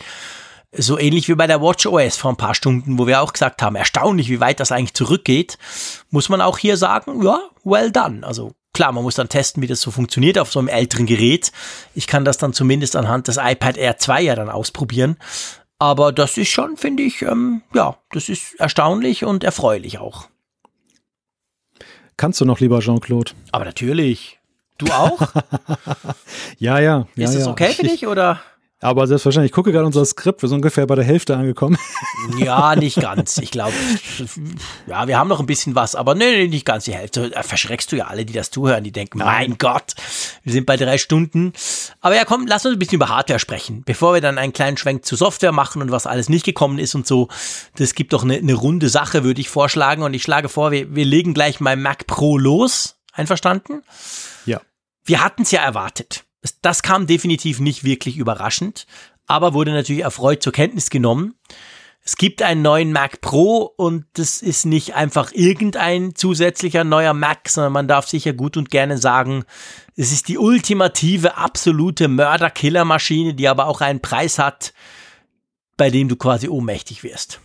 So 0.76 0.98
ähnlich 0.98 1.28
wie 1.28 1.36
bei 1.36 1.46
der 1.46 1.62
Watch 1.62 1.86
OS 1.86 2.16
vor 2.16 2.32
ein 2.32 2.36
paar 2.36 2.56
Stunden, 2.56 2.98
wo 2.98 3.06
wir 3.06 3.22
auch 3.22 3.32
gesagt 3.32 3.62
haben, 3.62 3.76
erstaunlich, 3.76 4.28
wie 4.28 4.40
weit 4.40 4.58
das 4.58 4.72
eigentlich 4.72 4.94
zurückgeht, 4.94 5.56
muss 6.10 6.28
man 6.28 6.40
auch 6.40 6.58
hier 6.58 6.76
sagen, 6.76 7.22
ja, 7.22 7.38
well 7.62 7.92
done. 7.92 8.26
Also 8.26 8.54
klar, 8.72 8.90
man 8.90 9.04
muss 9.04 9.14
dann 9.14 9.28
testen, 9.28 9.62
wie 9.62 9.68
das 9.68 9.80
so 9.80 9.92
funktioniert 9.92 10.36
auf 10.36 10.50
so 10.50 10.58
einem 10.58 10.66
älteren 10.66 11.06
Gerät. 11.06 11.52
Ich 11.94 12.08
kann 12.08 12.24
das 12.24 12.38
dann 12.38 12.52
zumindest 12.52 12.96
anhand 12.96 13.28
des 13.28 13.36
iPad 13.36 13.76
Air 13.76 13.98
2 13.98 14.20
ja 14.22 14.34
dann 14.34 14.50
ausprobieren. 14.50 15.16
Aber 15.78 16.12
das 16.12 16.36
ist 16.36 16.48
schon, 16.48 16.76
finde 16.76 17.04
ich, 17.04 17.22
ähm, 17.22 17.62
ja, 17.72 17.96
das 18.10 18.28
ist 18.28 18.58
erstaunlich 18.58 19.24
und 19.24 19.44
erfreulich 19.44 19.98
auch. 19.98 20.28
Kannst 22.16 22.40
du 22.40 22.44
noch 22.44 22.58
lieber 22.58 22.80
Jean-Claude? 22.80 23.32
Aber 23.52 23.64
natürlich. 23.64 24.40
Du 24.76 24.86
auch? 24.86 25.20
ja, 26.58 26.80
ja. 26.80 27.06
Ist 27.14 27.34
es 27.34 27.46
ja. 27.46 27.52
okay 27.52 27.72
für 27.72 27.84
dich 27.84 28.06
oder? 28.06 28.40
Aber 28.80 29.08
selbstverständlich, 29.08 29.50
ich 29.50 29.54
gucke 29.54 29.72
gerade 29.72 29.86
unser 29.86 30.04
Skript, 30.04 30.40
wir 30.40 30.48
sind 30.48 30.56
ungefähr 30.56 30.86
bei 30.86 30.94
der 30.94 31.04
Hälfte 31.04 31.36
angekommen. 31.36 31.78
Ja, 32.36 32.76
nicht 32.76 33.00
ganz. 33.00 33.38
Ich 33.38 33.50
glaube, 33.50 33.72
ja, 34.86 35.06
wir 35.06 35.18
haben 35.18 35.28
noch 35.28 35.40
ein 35.40 35.46
bisschen 35.46 35.74
was, 35.74 35.94
aber 35.94 36.14
nee, 36.14 36.30
nee, 36.30 36.48
nicht 36.48 36.64
ganz 36.64 36.84
die 36.84 36.94
Hälfte. 36.94 37.30
Da 37.30 37.42
verschreckst 37.42 37.90
du 37.90 37.96
ja 37.96 38.06
alle, 38.06 38.24
die 38.24 38.32
das 38.32 38.50
zuhören, 38.50 38.84
die 38.84 38.92
denken, 38.92 39.18
mein 39.18 39.56
Gott, 39.56 39.94
wir 40.42 40.52
sind 40.52 40.66
bei 40.66 40.76
drei 40.76 40.98
Stunden. 40.98 41.52
Aber 42.00 42.16
ja, 42.16 42.24
komm, 42.24 42.46
lass 42.46 42.66
uns 42.66 42.74
ein 42.74 42.78
bisschen 42.78 42.96
über 42.96 43.08
Hardware 43.08 43.38
sprechen, 43.38 43.82
bevor 43.84 44.14
wir 44.14 44.20
dann 44.20 44.36
einen 44.36 44.52
kleinen 44.52 44.76
Schwenk 44.76 45.04
zu 45.04 45.16
Software 45.16 45.52
machen 45.52 45.80
und 45.80 45.90
was 45.90 46.06
alles 46.06 46.28
nicht 46.28 46.44
gekommen 46.44 46.78
ist 46.78 46.94
und 46.94 47.06
so. 47.06 47.28
Das 47.76 47.94
gibt 47.94 48.12
doch 48.12 48.24
eine, 48.24 48.36
eine 48.36 48.54
runde 48.54 48.88
Sache, 48.88 49.24
würde 49.24 49.40
ich 49.40 49.48
vorschlagen. 49.48 50.02
Und 50.02 50.14
ich 50.14 50.22
schlage 50.22 50.48
vor, 50.48 50.70
wir, 50.70 50.94
wir 50.94 51.04
legen 51.04 51.34
gleich 51.34 51.60
mal 51.60 51.76
Mac 51.76 52.06
Pro 52.06 52.36
los. 52.36 52.96
Einverstanden? 53.12 53.82
Ja. 54.44 54.60
Wir 55.04 55.24
hatten 55.24 55.42
es 55.42 55.50
ja 55.50 55.62
erwartet. 55.62 56.24
Das 56.62 56.82
kam 56.82 57.06
definitiv 57.06 57.60
nicht 57.60 57.84
wirklich 57.84 58.16
überraschend, 58.16 58.86
aber 59.26 59.54
wurde 59.54 59.72
natürlich 59.72 60.02
erfreut 60.02 60.42
zur 60.42 60.52
Kenntnis 60.52 60.90
genommen. 60.90 61.34
Es 62.04 62.16
gibt 62.16 62.40
einen 62.42 62.62
neuen 62.62 62.92
Mac 62.92 63.20
Pro 63.20 63.74
und 63.76 64.06
das 64.14 64.40
ist 64.40 64.64
nicht 64.64 64.94
einfach 64.94 65.30
irgendein 65.32 66.14
zusätzlicher 66.14 66.82
neuer 66.82 67.12
Mac, 67.12 67.48
sondern 67.48 67.72
man 67.74 67.88
darf 67.88 68.08
sicher 68.08 68.32
gut 68.32 68.56
und 68.56 68.70
gerne 68.70 68.96
sagen, 68.96 69.44
es 69.94 70.10
ist 70.10 70.28
die 70.28 70.38
ultimative, 70.38 71.36
absolute 71.36 72.08
Mörder-Killer-Maschine, 72.08 73.34
die 73.34 73.46
aber 73.46 73.66
auch 73.66 73.82
einen 73.82 74.00
Preis 74.00 74.38
hat, 74.38 74.72
bei 75.76 75.90
dem 75.90 76.08
du 76.08 76.16
quasi 76.16 76.48
ohnmächtig 76.48 77.02
wirst. 77.02 77.40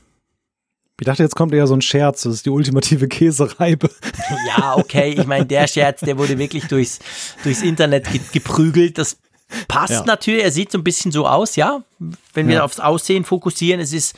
Ich 1.04 1.06
dachte, 1.06 1.22
jetzt 1.22 1.36
kommt 1.36 1.54
eher 1.54 1.68
so 1.68 1.76
ein 1.76 1.82
Scherz, 1.82 2.22
das 2.22 2.36
ist 2.36 2.46
die 2.46 2.50
ultimative 2.50 3.08
Käsereibe. 3.10 3.90
Ja, 4.48 4.78
okay, 4.78 5.10
ich 5.10 5.26
meine, 5.26 5.46
der 5.46 5.68
Scherz, 5.68 6.00
der 6.00 6.18
wurde 6.18 6.38
wirklich 6.38 6.68
durchs, 6.70 7.00
durchs 7.44 7.62
Internet 7.62 8.10
ge 8.10 8.22
geprügelt. 8.32 8.98
Das 8.98 9.18
passt 9.68 9.92
ja. 9.92 10.06
natürlich, 10.06 10.46
er 10.46 10.52
sieht 10.54 10.72
so 10.72 10.78
ein 10.78 10.84
bisschen 10.86 11.12
so 11.12 11.28
aus, 11.28 11.58
ja. 11.58 11.84
Wenn 12.34 12.48
wir 12.48 12.56
ja. 12.56 12.64
aufs 12.64 12.80
Aussehen 12.80 13.26
fokussieren, 13.26 13.82
es 13.82 13.92
ist 13.92 14.16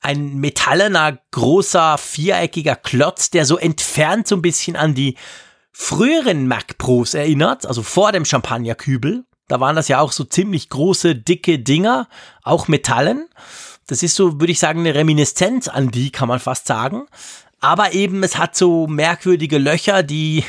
ein 0.00 0.36
metallener, 0.36 1.18
großer, 1.32 1.98
viereckiger 1.98 2.76
Klotz, 2.76 3.30
der 3.30 3.44
so 3.44 3.58
entfernt 3.58 4.28
so 4.28 4.36
ein 4.36 4.42
bisschen 4.42 4.76
an 4.76 4.94
die 4.94 5.16
früheren 5.72 6.46
Mac 6.46 6.78
Pros 6.78 7.14
erinnert, 7.14 7.66
also 7.66 7.82
vor 7.82 8.12
dem 8.12 8.24
Champagnerkübel. 8.24 9.24
Da 9.48 9.58
waren 9.58 9.74
das 9.74 9.88
ja 9.88 9.98
auch 9.98 10.12
so 10.12 10.22
ziemlich 10.22 10.68
große, 10.68 11.16
dicke 11.16 11.58
Dinger, 11.58 12.08
auch 12.44 12.68
Metallen. 12.68 13.26
Das 13.86 14.02
ist 14.02 14.14
so, 14.14 14.40
würde 14.40 14.52
ich 14.52 14.58
sagen, 14.58 14.80
eine 14.80 14.94
Reminiszenz 14.94 15.68
an 15.68 15.90
die, 15.90 16.10
kann 16.10 16.28
man 16.28 16.40
fast 16.40 16.66
sagen. 16.66 17.06
aber 17.62 17.94
eben 17.94 18.22
es 18.22 18.36
hat 18.36 18.56
so 18.56 18.86
merkwürdige 18.86 19.56
Löcher, 19.56 20.02
die 20.02 20.44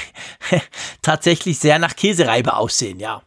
tatsächlich 1.01 1.59
sehr 1.59 1.79
nach 1.79 1.95
Käsereibe 1.95 2.55
aussehen, 2.57 2.99
ja. 2.99 3.21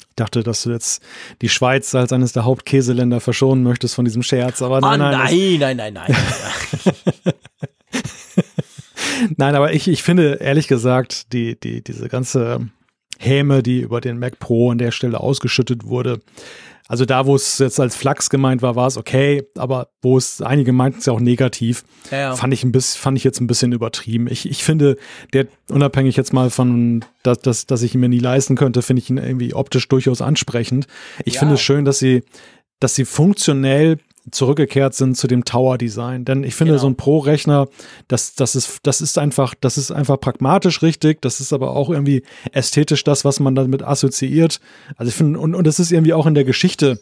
Ich 0.00 0.16
dachte, 0.16 0.42
dass 0.42 0.62
du 0.62 0.70
jetzt 0.70 1.02
die 1.42 1.48
Schweiz 1.48 1.94
als 1.94 2.12
eines 2.12 2.32
der 2.32 2.44
Hauptkäseländer 2.44 3.20
verschonen 3.20 3.64
möchtest 3.64 3.94
von 3.94 4.04
diesem 4.04 4.22
Scherz, 4.22 4.62
aber 4.62 4.80
nein, 4.80 5.00
oh, 5.00 5.04
nein, 5.04 5.58
nein, 5.58 5.76
nein, 5.76 5.92
nein, 5.92 5.94
nein. 5.94 7.34
nein, 9.36 9.54
aber 9.56 9.72
ich, 9.72 9.88
ich 9.88 10.02
finde, 10.02 10.34
ehrlich 10.34 10.68
gesagt, 10.68 11.32
die, 11.32 11.58
die, 11.58 11.82
diese 11.82 12.08
ganze 12.08 12.68
Häme, 13.18 13.62
die 13.62 13.80
über 13.80 14.00
den 14.00 14.18
Mac 14.18 14.38
Pro 14.38 14.70
an 14.70 14.78
der 14.78 14.92
Stelle 14.92 15.20
ausgeschüttet 15.20 15.84
wurde, 15.84 16.20
also 16.86 17.06
da, 17.06 17.24
wo 17.24 17.34
es 17.34 17.58
jetzt 17.58 17.80
als 17.80 17.96
Flachs 17.96 18.28
gemeint 18.28 18.60
war, 18.60 18.76
war 18.76 18.86
es 18.86 18.98
okay, 18.98 19.44
aber 19.56 19.88
wo 20.02 20.18
es, 20.18 20.42
einige 20.42 20.72
meinten 20.72 20.98
es 20.98 21.06
ja 21.06 21.14
auch 21.14 21.20
negativ, 21.20 21.84
ja, 22.10 22.18
ja. 22.18 22.36
fand 22.36 22.52
ich 22.52 22.62
ein 22.62 22.72
bisschen, 22.72 23.00
fand 23.00 23.16
ich 23.16 23.24
jetzt 23.24 23.40
ein 23.40 23.46
bisschen 23.46 23.72
übertrieben. 23.72 24.26
Ich, 24.28 24.48
ich 24.48 24.62
finde, 24.62 24.98
der, 25.32 25.46
unabhängig 25.70 26.16
jetzt 26.16 26.34
mal 26.34 26.50
von, 26.50 27.02
dass, 27.22 27.38
dass, 27.38 27.66
dass 27.66 27.82
ich 27.82 27.94
ihn 27.94 28.00
mir 28.00 28.10
nie 28.10 28.18
leisten 28.18 28.54
könnte, 28.54 28.82
finde 28.82 29.00
ich 29.00 29.08
ihn 29.08 29.16
irgendwie 29.16 29.54
optisch 29.54 29.88
durchaus 29.88 30.20
ansprechend. 30.20 30.86
Ich 31.24 31.34
ja. 31.34 31.40
finde 31.40 31.54
es 31.54 31.62
schön, 31.62 31.86
dass 31.86 31.98
sie, 31.98 32.22
dass 32.80 32.94
sie 32.94 33.06
funktionell 33.06 33.98
zurückgekehrt 34.30 34.94
sind 34.94 35.16
zu 35.16 35.26
dem 35.26 35.44
Tower-Design. 35.44 36.24
Denn 36.24 36.44
ich 36.44 36.54
finde, 36.54 36.72
genau. 36.72 36.82
so 36.82 36.86
ein 36.88 36.96
Pro-Rechner, 36.96 37.68
das, 38.08 38.34
das, 38.34 38.54
ist, 38.54 38.80
das 38.82 39.00
ist 39.00 39.18
einfach, 39.18 39.54
das 39.60 39.76
ist 39.76 39.90
einfach 39.90 40.18
pragmatisch 40.18 40.82
richtig, 40.82 41.20
das 41.20 41.40
ist 41.40 41.52
aber 41.52 41.70
auch 41.70 41.90
irgendwie 41.90 42.22
ästhetisch 42.52 43.04
das, 43.04 43.24
was 43.24 43.40
man 43.40 43.54
damit 43.54 43.82
assoziiert. 43.82 44.60
Also 44.96 45.10
ich 45.10 45.14
finde, 45.14 45.38
und, 45.38 45.54
und 45.54 45.66
das 45.66 45.78
ist 45.78 45.92
irgendwie 45.92 46.14
auch 46.14 46.26
in 46.26 46.34
der 46.34 46.44
Geschichte 46.44 47.00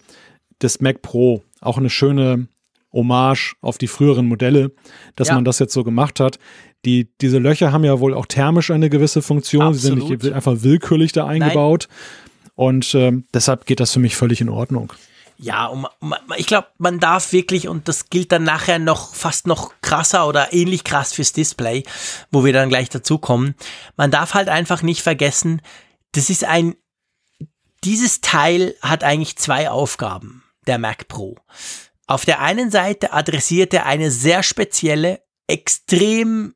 des 0.61 0.81
Mac 0.81 1.03
Pro 1.03 1.43
auch 1.61 1.79
eine 1.79 1.91
schöne 1.91 2.49
Hommage 2.93 3.55
auf 3.61 3.79
die 3.79 3.87
früheren 3.87 4.27
Modelle, 4.27 4.73
dass 5.17 5.29
ja. 5.29 5.35
man 5.35 5.45
das 5.45 5.59
jetzt 5.59 5.73
so 5.73 5.85
gemacht 5.85 6.21
hat. 6.21 6.39
Die, 6.85 7.09
diese 7.21 7.39
Löcher 7.39 7.73
haben 7.73 7.85
ja 7.85 8.01
wohl 8.01 8.13
auch 8.15 8.27
thermisch 8.27 8.71
eine 8.71 8.91
gewisse 8.91 9.23
Funktion. 9.23 9.63
Absolut. 9.63 9.81
Sie 9.81 10.09
sind 10.09 10.23
nicht 10.25 10.35
einfach 10.35 10.57
willkürlich 10.63 11.13
da 11.13 11.27
eingebaut. 11.27 11.89
Nein. 11.89 11.99
Und 12.55 12.95
ähm, 12.95 13.25
deshalb 13.33 13.67
geht 13.67 13.81
das 13.81 13.93
für 13.93 14.01
mich 14.01 14.17
völlig 14.17 14.41
in 14.41 14.49
Ordnung. 14.49 14.93
Ja, 15.43 15.67
und 15.67 15.89
ich 16.37 16.47
glaube, 16.47 16.69
man 16.79 17.01
darf 17.01 17.33
wirklich, 17.33 17.67
und 17.67 17.89
das 17.89 18.11
gilt 18.11 18.31
dann 18.31 18.45
nachher 18.45 18.79
noch 18.79 19.13
fast 19.13 19.49
noch 19.49 19.73
krasser 19.83 20.29
oder 20.29 20.53
ähnlich 20.53 20.85
krass 20.85 21.13
fürs 21.13 21.33
Display, 21.33 21.83
wo 22.31 22.45
wir 22.45 22.53
dann 22.53 22.69
gleich 22.69 22.91
dazu 22.91 23.19
kommen. 23.19 23.57
Man 23.97 24.13
darf 24.13 24.35
halt 24.35 24.49
einfach 24.49 24.83
nicht 24.83 25.03
vergessen, 25.03 25.61
das 26.13 26.31
ist 26.31 26.45
ein, 26.45 26.77
dieses 27.83 28.21
Teil 28.21 28.77
hat 28.83 29.03
eigentlich 29.03 29.37
zwei 29.37 29.69
Aufgaben, 29.69 30.45
der 30.69 30.79
Mac 30.79 31.09
Pro. 31.09 31.37
Auf 32.07 32.25
der 32.25 32.41
einen 32.41 32.71
Seite 32.71 33.13
adressiert 33.13 33.75
er 33.75 33.87
eine 33.87 34.13
sehr 34.13 34.45
spezielle, 34.45 35.25
extrem 35.49 36.55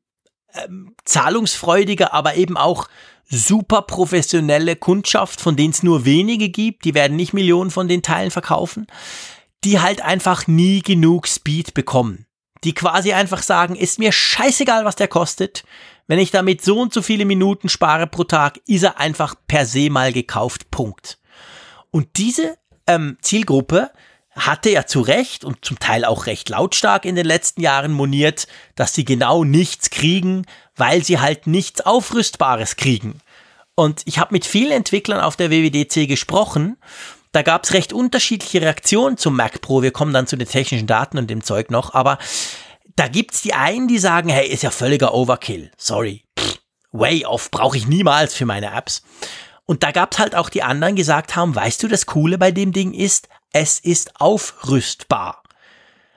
ähm, 0.55 0.95
zahlungsfreudige, 1.05 2.13
aber 2.13 2.37
eben 2.37 2.57
auch 2.57 2.87
super 3.29 3.83
professionelle 3.83 4.77
Kundschaft, 4.77 5.41
von 5.41 5.57
denen 5.57 5.73
es 5.73 5.83
nur 5.83 6.05
wenige 6.05 6.49
gibt, 6.49 6.85
die 6.85 6.95
werden 6.95 7.17
nicht 7.17 7.33
Millionen 7.33 7.71
von 7.71 7.89
den 7.89 8.03
Teilen 8.03 8.31
verkaufen, 8.31 8.87
die 9.65 9.81
halt 9.81 10.01
einfach 10.03 10.47
nie 10.47 10.81
genug 10.81 11.27
Speed 11.27 11.75
bekommen. 11.75 12.27
Die 12.65 12.75
quasi 12.75 13.13
einfach 13.13 13.43
sagen, 13.43 13.77
ist 13.77 13.99
mir 13.99 14.13
scheißegal, 14.13 14.85
was 14.85 14.97
der 14.97 15.09
kostet. 15.09 15.65
Wenn 16.07 16.19
ich 16.19 16.31
damit 16.31 16.63
so 16.63 16.79
und 16.81 16.93
so 16.93 17.03
viele 17.03 17.25
Minuten 17.25 17.69
spare 17.69 18.07
pro 18.07 18.25
Tag, 18.25 18.61
ist 18.67 18.85
er 18.85 18.99
einfach 18.99 19.35
per 19.47 19.67
se 19.67 19.91
mal 19.91 20.13
gekauft. 20.13 20.71
Punkt. 20.71 21.19
Und 21.91 22.09
diese 22.17 22.57
ähm, 22.87 23.19
Zielgruppe 23.21 23.91
hatte 24.37 24.71
ja 24.71 24.87
zu 24.87 25.01
Recht 25.01 25.45
und 25.45 25.65
zum 25.65 25.79
Teil 25.79 26.05
auch 26.05 26.27
recht 26.27 26.49
lautstark 26.49 27.05
in 27.07 27.17
den 27.17 27.27
letzten 27.27 27.63
Jahren 27.63 27.93
moniert, 27.93 28.47
dass 28.75 28.95
sie 28.95 29.05
genau 29.05 29.45
nichts 29.45 29.91
kriegen, 29.91 30.45
weil 30.77 31.05
sie 31.05 31.19
halt 31.19 31.47
nichts 31.47 31.81
Aufrüstbares 31.81 32.77
kriegen. 32.77 33.21
Und 33.75 34.03
ich 34.07 34.19
habe 34.19 34.33
mit 34.33 34.45
vielen 34.47 34.73
Entwicklern 34.73 35.21
auf 35.21 35.37
der 35.37 35.51
WWDC 35.51 36.09
gesprochen. 36.09 36.77
Da 37.33 37.43
gab 37.43 37.65
es 37.65 37.75
recht 37.75 37.93
unterschiedliche 37.93 38.63
Reaktionen 38.63 39.19
zum 39.19 39.37
Mac 39.37 39.61
Pro. 39.61 39.83
Wir 39.83 39.91
kommen 39.91 40.15
dann 40.15 40.27
zu 40.27 40.37
den 40.37 40.49
technischen 40.49 40.87
Daten 40.87 41.19
und 41.19 41.29
dem 41.29 41.45
Zeug 41.45 41.71
noch. 41.71 41.93
Aber 41.93 42.19
da 42.97 43.09
gibt's 43.09 43.43
die 43.43 43.53
einen, 43.53 43.89
die 43.89 43.99
sagen, 43.99 44.31
hey, 44.31 44.49
ist 44.49 44.63
ja 44.63 44.71
völliger 44.71 45.13
Overkill. 45.13 45.71
Sorry. 45.77 46.25
Pff, 46.39 46.59
way 46.93 47.27
off. 47.27 47.51
Brauche 47.51 47.77
ich 47.77 47.87
niemals 47.87 48.33
für 48.35 48.47
meine 48.47 48.75
Apps. 48.75 49.03
Und 49.67 49.83
da 49.83 49.91
gab's 49.91 50.19
halt 50.19 50.35
auch 50.35 50.49
die 50.49 50.63
anderen, 50.63 50.97
die 50.97 51.01
gesagt 51.03 51.37
haben, 51.37 51.55
weißt 51.55 51.83
du, 51.83 51.89
das 51.89 52.07
Coole 52.07 52.39
bei 52.39 52.53
dem 52.53 52.73
Ding 52.73 52.95
ist, 52.95 53.29
es 53.53 53.79
ist 53.81 54.19
aufrüstbar. 54.21 55.43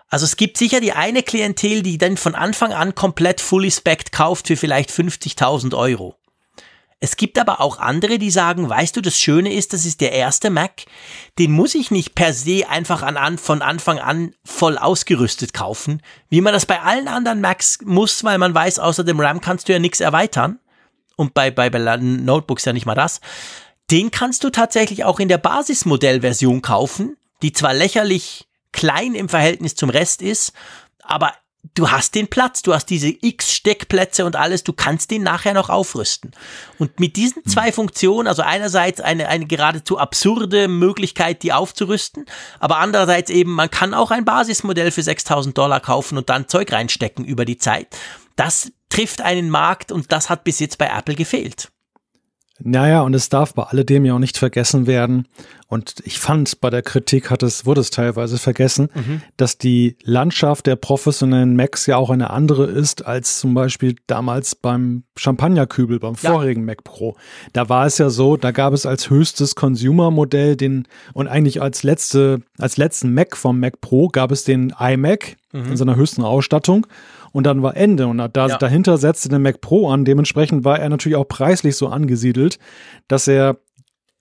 Also 0.09 0.25
es 0.25 0.37
gibt 0.37 0.57
sicher 0.57 0.81
die 0.81 0.93
eine 0.93 1.23
Klientel, 1.23 1.83
die 1.83 1.97
dann 1.97 2.17
von 2.17 2.35
Anfang 2.35 2.73
an 2.73 2.95
komplett 2.95 3.41
fully 3.41 3.71
spec 3.71 4.11
kauft 4.11 4.47
für 4.47 4.57
vielleicht 4.57 4.89
50.000 4.89 5.77
Euro. 5.77 6.15
Es 7.01 7.15
gibt 7.15 7.39
aber 7.39 7.61
auch 7.61 7.79
andere, 7.79 8.17
die 8.17 8.31
sagen, 8.31 8.67
weißt 8.67 8.97
du, 8.97 9.01
das 9.01 9.17
Schöne 9.17 9.53
ist, 9.53 9.71
das 9.71 9.85
ist 9.85 10.01
der 10.01 10.11
erste 10.11 10.49
Mac, 10.49 10.83
den 11.37 11.51
muss 11.51 11.73
ich 11.73 11.91
nicht 11.91 12.13
per 12.13 12.33
se 12.33 12.67
einfach 12.67 13.03
an, 13.03 13.37
von 13.37 13.61
Anfang 13.61 13.99
an 13.99 14.33
voll 14.43 14.77
ausgerüstet 14.77 15.53
kaufen, 15.53 16.01
wie 16.29 16.41
man 16.41 16.51
das 16.51 16.65
bei 16.65 16.81
allen 16.81 17.07
anderen 17.07 17.39
Macs 17.39 17.79
muss, 17.85 18.25
weil 18.25 18.37
man 18.37 18.53
weiß, 18.53 18.79
außer 18.79 19.05
dem 19.05 19.21
RAM 19.21 19.39
kannst 19.39 19.69
du 19.69 19.73
ja 19.73 19.79
nichts 19.79 20.01
erweitern. 20.01 20.59
Und 21.15 21.33
bei, 21.33 21.51
bei, 21.51 21.69
bei 21.69 21.79
Notebooks 21.97 22.65
ja 22.65 22.73
nicht 22.73 22.85
mal 22.85 22.95
das. 22.95 23.21
Den 23.91 24.11
kannst 24.11 24.43
du 24.43 24.49
tatsächlich 24.49 25.05
auch 25.05 25.19
in 25.19 25.29
der 25.29 25.37
Basismodellversion 25.37 26.61
kaufen, 26.61 27.17
die 27.41 27.53
zwar 27.53 27.73
lächerlich 27.73 28.48
klein 28.71 29.15
im 29.15 29.29
Verhältnis 29.29 29.75
zum 29.75 29.89
Rest 29.89 30.21
ist, 30.21 30.53
aber 31.03 31.33
du 31.73 31.91
hast 31.91 32.15
den 32.15 32.27
Platz, 32.27 32.61
du 32.61 32.73
hast 32.73 32.85
diese 32.87 33.09
X 33.09 33.53
Steckplätze 33.53 34.25
und 34.25 34.35
alles, 34.35 34.63
du 34.63 34.73
kannst 34.73 35.11
den 35.11 35.23
nachher 35.23 35.53
noch 35.53 35.69
aufrüsten. 35.69 36.31
Und 36.77 36.99
mit 36.99 37.15
diesen 37.15 37.43
zwei 37.45 37.67
hm. 37.67 37.73
Funktionen, 37.73 38.27
also 38.27 38.41
einerseits 38.41 39.01
eine, 39.01 39.27
eine 39.27 39.45
geradezu 39.45 39.97
absurde 39.97 40.67
Möglichkeit, 40.67 41.43
die 41.43 41.53
aufzurüsten, 41.53 42.25
aber 42.59 42.77
andererseits 42.77 43.29
eben, 43.29 43.53
man 43.53 43.71
kann 43.71 43.93
auch 43.93 44.11
ein 44.11 44.25
Basismodell 44.25 44.91
für 44.91 45.03
6000 45.03 45.57
Dollar 45.57 45.79
kaufen 45.79 46.17
und 46.17 46.29
dann 46.29 46.47
Zeug 46.47 46.71
reinstecken 46.71 47.25
über 47.25 47.45
die 47.45 47.57
Zeit. 47.57 47.87
Das 48.35 48.71
trifft 48.89 49.21
einen 49.21 49.49
Markt 49.49 49.91
und 49.91 50.11
das 50.11 50.29
hat 50.29 50.43
bis 50.43 50.59
jetzt 50.59 50.77
bei 50.77 50.87
Apple 50.87 51.15
gefehlt. 51.15 51.69
Naja, 52.61 53.01
und 53.01 53.13
es 53.13 53.29
darf 53.29 53.53
bei 53.53 53.63
alledem 53.63 54.05
ja 54.05 54.15
auch 54.15 54.19
nicht 54.19 54.37
vergessen 54.37 54.85
werden. 54.85 55.27
Und 55.67 55.95
ich 56.03 56.19
fand, 56.19 56.61
bei 56.61 56.69
der 56.69 56.81
Kritik 56.81 57.29
hat 57.29 57.43
es, 57.43 57.65
wurde 57.65 57.81
es 57.81 57.91
teilweise 57.91 58.37
vergessen, 58.37 58.89
mhm. 58.93 59.21
dass 59.37 59.57
die 59.57 59.97
Landschaft 60.03 60.65
der 60.65 60.75
professionellen 60.75 61.55
Macs 61.55 61.85
ja 61.85 61.97
auch 61.97 62.09
eine 62.09 62.31
andere 62.31 62.65
ist 62.65 63.05
als 63.05 63.39
zum 63.39 63.53
Beispiel 63.53 63.95
damals 64.07 64.55
beim 64.55 65.03
Champagnerkübel, 65.15 65.99
beim 65.99 66.15
ja. 66.21 66.31
vorigen 66.31 66.65
Mac 66.65 66.83
Pro. 66.83 67.15
Da 67.53 67.69
war 67.69 67.85
es 67.85 67.99
ja 67.99 68.09
so, 68.09 68.35
da 68.35 68.51
gab 68.51 68.73
es 68.73 68.85
als 68.85 69.09
höchstes 69.09 69.55
Consumer-Modell 69.55 70.55
den, 70.55 70.87
und 71.13 71.27
eigentlich 71.27 71.61
als 71.61 71.83
letzte, 71.83 72.41
als 72.57 72.77
letzten 72.77 73.13
Mac 73.13 73.37
vom 73.37 73.59
Mac 73.59 73.79
Pro 73.79 74.07
gab 74.07 74.31
es 74.31 74.43
den 74.43 74.73
iMac 74.79 75.37
mhm. 75.53 75.71
in 75.71 75.77
seiner 75.77 75.95
höchsten 75.95 76.23
Ausstattung 76.23 76.87
und 77.31 77.45
dann 77.45 77.61
war 77.61 77.75
Ende. 77.75 78.07
Und 78.07 78.17
da, 78.17 78.47
ja. 78.47 78.57
dahinter 78.57 78.97
setzte 78.97 79.29
der 79.29 79.39
Mac 79.39 79.61
Pro 79.61 79.89
an. 79.89 80.05
Dementsprechend 80.05 80.63
war 80.63 80.79
er 80.79 80.89
natürlich 80.89 81.15
auch 81.15 81.27
preislich 81.27 81.75
so 81.75 81.87
angesiedelt, 81.87 82.59
dass 83.07 83.27
er 83.27 83.57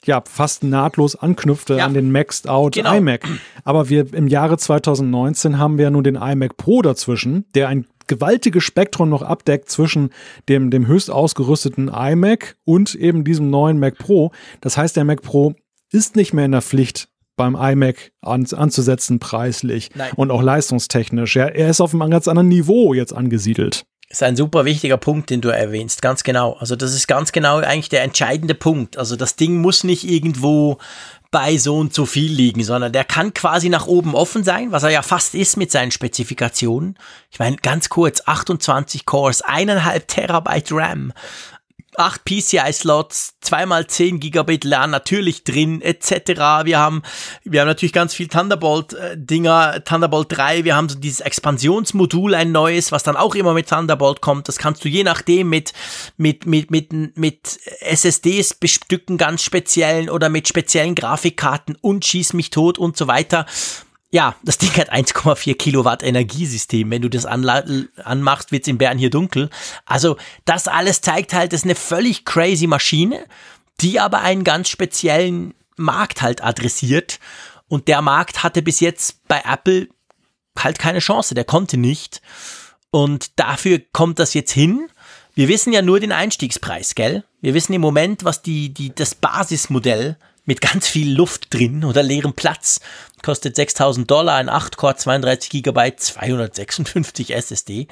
ja 0.04 0.22
fast 0.26 0.62
nahtlos 0.64 1.16
anknüpfte 1.16 1.76
ja. 1.76 1.84
an 1.84 1.94
den 1.94 2.12
Maxed 2.12 2.48
Out 2.48 2.74
genau. 2.74 2.94
iMac. 2.94 3.26
Aber 3.64 3.88
wir 3.88 4.12
im 4.14 4.28
Jahre 4.28 4.56
2019 4.56 5.58
haben 5.58 5.78
wir 5.78 5.84
ja 5.84 5.90
nun 5.90 6.04
den 6.04 6.16
iMac 6.16 6.56
Pro 6.56 6.82
dazwischen, 6.82 7.44
der 7.54 7.68
ein 7.68 7.86
gewaltiges 8.06 8.64
Spektrum 8.64 9.08
noch 9.08 9.22
abdeckt 9.22 9.70
zwischen 9.70 10.10
dem, 10.48 10.70
dem 10.70 10.86
höchst 10.86 11.10
ausgerüsteten 11.10 11.88
iMac 11.88 12.56
und 12.64 12.94
eben 12.94 13.24
diesem 13.24 13.50
neuen 13.50 13.78
Mac 13.78 13.98
Pro. 13.98 14.32
Das 14.60 14.76
heißt, 14.76 14.96
der 14.96 15.04
Mac 15.04 15.22
Pro 15.22 15.54
ist 15.90 16.16
nicht 16.16 16.32
mehr 16.32 16.46
in 16.46 16.52
der 16.52 16.62
Pflicht, 16.62 17.08
beim 17.38 17.56
iMac 17.56 18.12
an, 18.20 18.46
anzusetzen 18.54 19.18
preislich 19.18 19.90
Nein. 19.94 20.12
und 20.16 20.30
auch 20.30 20.42
leistungstechnisch. 20.42 21.36
Ja, 21.36 21.46
er 21.46 21.70
ist 21.70 21.80
auf 21.80 21.94
einem 21.94 22.10
ganz 22.10 22.28
anderen 22.28 22.48
Niveau 22.48 22.92
jetzt 22.92 23.14
angesiedelt. 23.14 23.86
Das 24.10 24.18
ist 24.18 24.22
ein 24.22 24.36
super 24.36 24.64
wichtiger 24.64 24.96
Punkt, 24.96 25.28
den 25.28 25.42
du 25.42 25.50
erwähnst, 25.50 26.00
ganz 26.00 26.24
genau. 26.24 26.54
Also 26.54 26.76
das 26.76 26.94
ist 26.94 27.08
ganz 27.08 27.30
genau 27.30 27.58
eigentlich 27.58 27.90
der 27.90 28.02
entscheidende 28.02 28.54
Punkt. 28.54 28.96
Also 28.96 29.16
das 29.16 29.36
Ding 29.36 29.60
muss 29.60 29.84
nicht 29.84 30.08
irgendwo 30.08 30.78
bei 31.30 31.58
so 31.58 31.76
und 31.76 31.92
so 31.92 32.06
viel 32.06 32.32
liegen, 32.32 32.64
sondern 32.64 32.90
der 32.90 33.04
kann 33.04 33.34
quasi 33.34 33.68
nach 33.68 33.86
oben 33.86 34.14
offen 34.14 34.44
sein, 34.44 34.72
was 34.72 34.82
er 34.82 34.88
ja 34.88 35.02
fast 35.02 35.34
ist 35.34 35.58
mit 35.58 35.70
seinen 35.70 35.90
Spezifikationen. 35.90 36.98
Ich 37.30 37.38
meine, 37.38 37.56
ganz 37.56 37.90
kurz, 37.90 38.22
28 38.24 39.04
Cores, 39.04 39.42
eineinhalb 39.42 40.08
Terabyte 40.08 40.72
RAM, 40.72 41.12
8 41.98 42.24
PCI-Slots, 42.24 43.34
zweimal 43.40 43.86
10 43.86 44.20
Gigabit 44.20 44.64
LAN 44.64 44.90
natürlich 44.90 45.44
drin, 45.44 45.82
etc. 45.82 46.64
Wir 46.64 46.78
haben, 46.78 47.02
wir 47.44 47.60
haben 47.60 47.68
natürlich 47.68 47.92
ganz 47.92 48.14
viel 48.14 48.28
Thunderbolt-Dinger, 48.28 49.84
Thunderbolt 49.84 50.28
3, 50.30 50.64
wir 50.64 50.76
haben 50.76 50.88
so 50.88 50.98
dieses 50.98 51.20
Expansionsmodul, 51.20 52.34
ein 52.34 52.52
neues, 52.52 52.92
was 52.92 53.02
dann 53.02 53.16
auch 53.16 53.34
immer 53.34 53.52
mit 53.52 53.68
Thunderbolt 53.68 54.20
kommt. 54.20 54.48
Das 54.48 54.58
kannst 54.58 54.84
du 54.84 54.88
je 54.88 55.02
nachdem 55.02 55.48
mit, 55.48 55.72
mit, 56.16 56.46
mit, 56.46 56.70
mit, 56.70 57.16
mit 57.16 57.58
SSDs 57.80 58.54
bestücken, 58.54 59.18
ganz 59.18 59.42
speziellen 59.42 60.08
oder 60.08 60.28
mit 60.28 60.46
speziellen 60.46 60.94
Grafikkarten 60.94 61.76
und 61.80 62.04
schieß 62.04 62.32
mich 62.32 62.50
tot 62.50 62.78
und 62.78 62.96
so 62.96 63.08
weiter. 63.08 63.44
Ja, 64.10 64.34
das 64.42 64.56
Ding 64.56 64.70
hat 64.76 64.92
1,4 64.92 65.54
Kilowatt 65.56 66.02
Energiesystem. 66.02 66.90
Wenn 66.90 67.02
du 67.02 67.10
das 67.10 67.26
anmachst, 67.26 68.52
wird 68.52 68.62
es 68.62 68.68
in 68.68 68.78
Bern 68.78 68.98
hier 68.98 69.10
dunkel. 69.10 69.50
Also 69.84 70.16
das 70.46 70.66
alles 70.66 71.02
zeigt 71.02 71.34
halt, 71.34 71.52
das 71.52 71.60
ist 71.60 71.66
eine 71.66 71.74
völlig 71.74 72.24
crazy 72.24 72.66
Maschine, 72.66 73.24
die 73.80 74.00
aber 74.00 74.20
einen 74.20 74.44
ganz 74.44 74.70
speziellen 74.70 75.54
Markt 75.76 76.22
halt 76.22 76.42
adressiert. 76.42 77.20
Und 77.68 77.86
der 77.88 78.00
Markt 78.00 78.42
hatte 78.42 78.62
bis 78.62 78.80
jetzt 78.80 79.26
bei 79.28 79.42
Apple 79.44 79.88
halt 80.58 80.78
keine 80.78 81.00
Chance. 81.00 81.34
Der 81.34 81.44
konnte 81.44 81.76
nicht. 81.76 82.22
Und 82.90 83.38
dafür 83.38 83.78
kommt 83.92 84.18
das 84.18 84.32
jetzt 84.32 84.52
hin. 84.52 84.88
Wir 85.34 85.48
wissen 85.48 85.72
ja 85.72 85.82
nur 85.82 86.00
den 86.00 86.12
Einstiegspreis, 86.12 86.94
gell? 86.94 87.24
Wir 87.42 87.52
wissen 87.52 87.74
im 87.74 87.82
Moment, 87.82 88.24
was 88.24 88.40
die, 88.42 88.70
die, 88.70 88.92
das 88.94 89.14
Basismodell 89.14 90.16
mit 90.48 90.62
ganz 90.62 90.88
viel 90.88 91.14
Luft 91.14 91.52
drin 91.52 91.84
oder 91.84 92.02
leerem 92.02 92.32
Platz. 92.32 92.80
Kostet 93.22 93.54
6000 93.54 94.10
Dollar, 94.10 94.36
ein 94.36 94.48
8-Core, 94.48 94.96
32 94.96 95.62
GB, 95.62 95.96
256 95.96 97.34
SSD. 97.34 97.86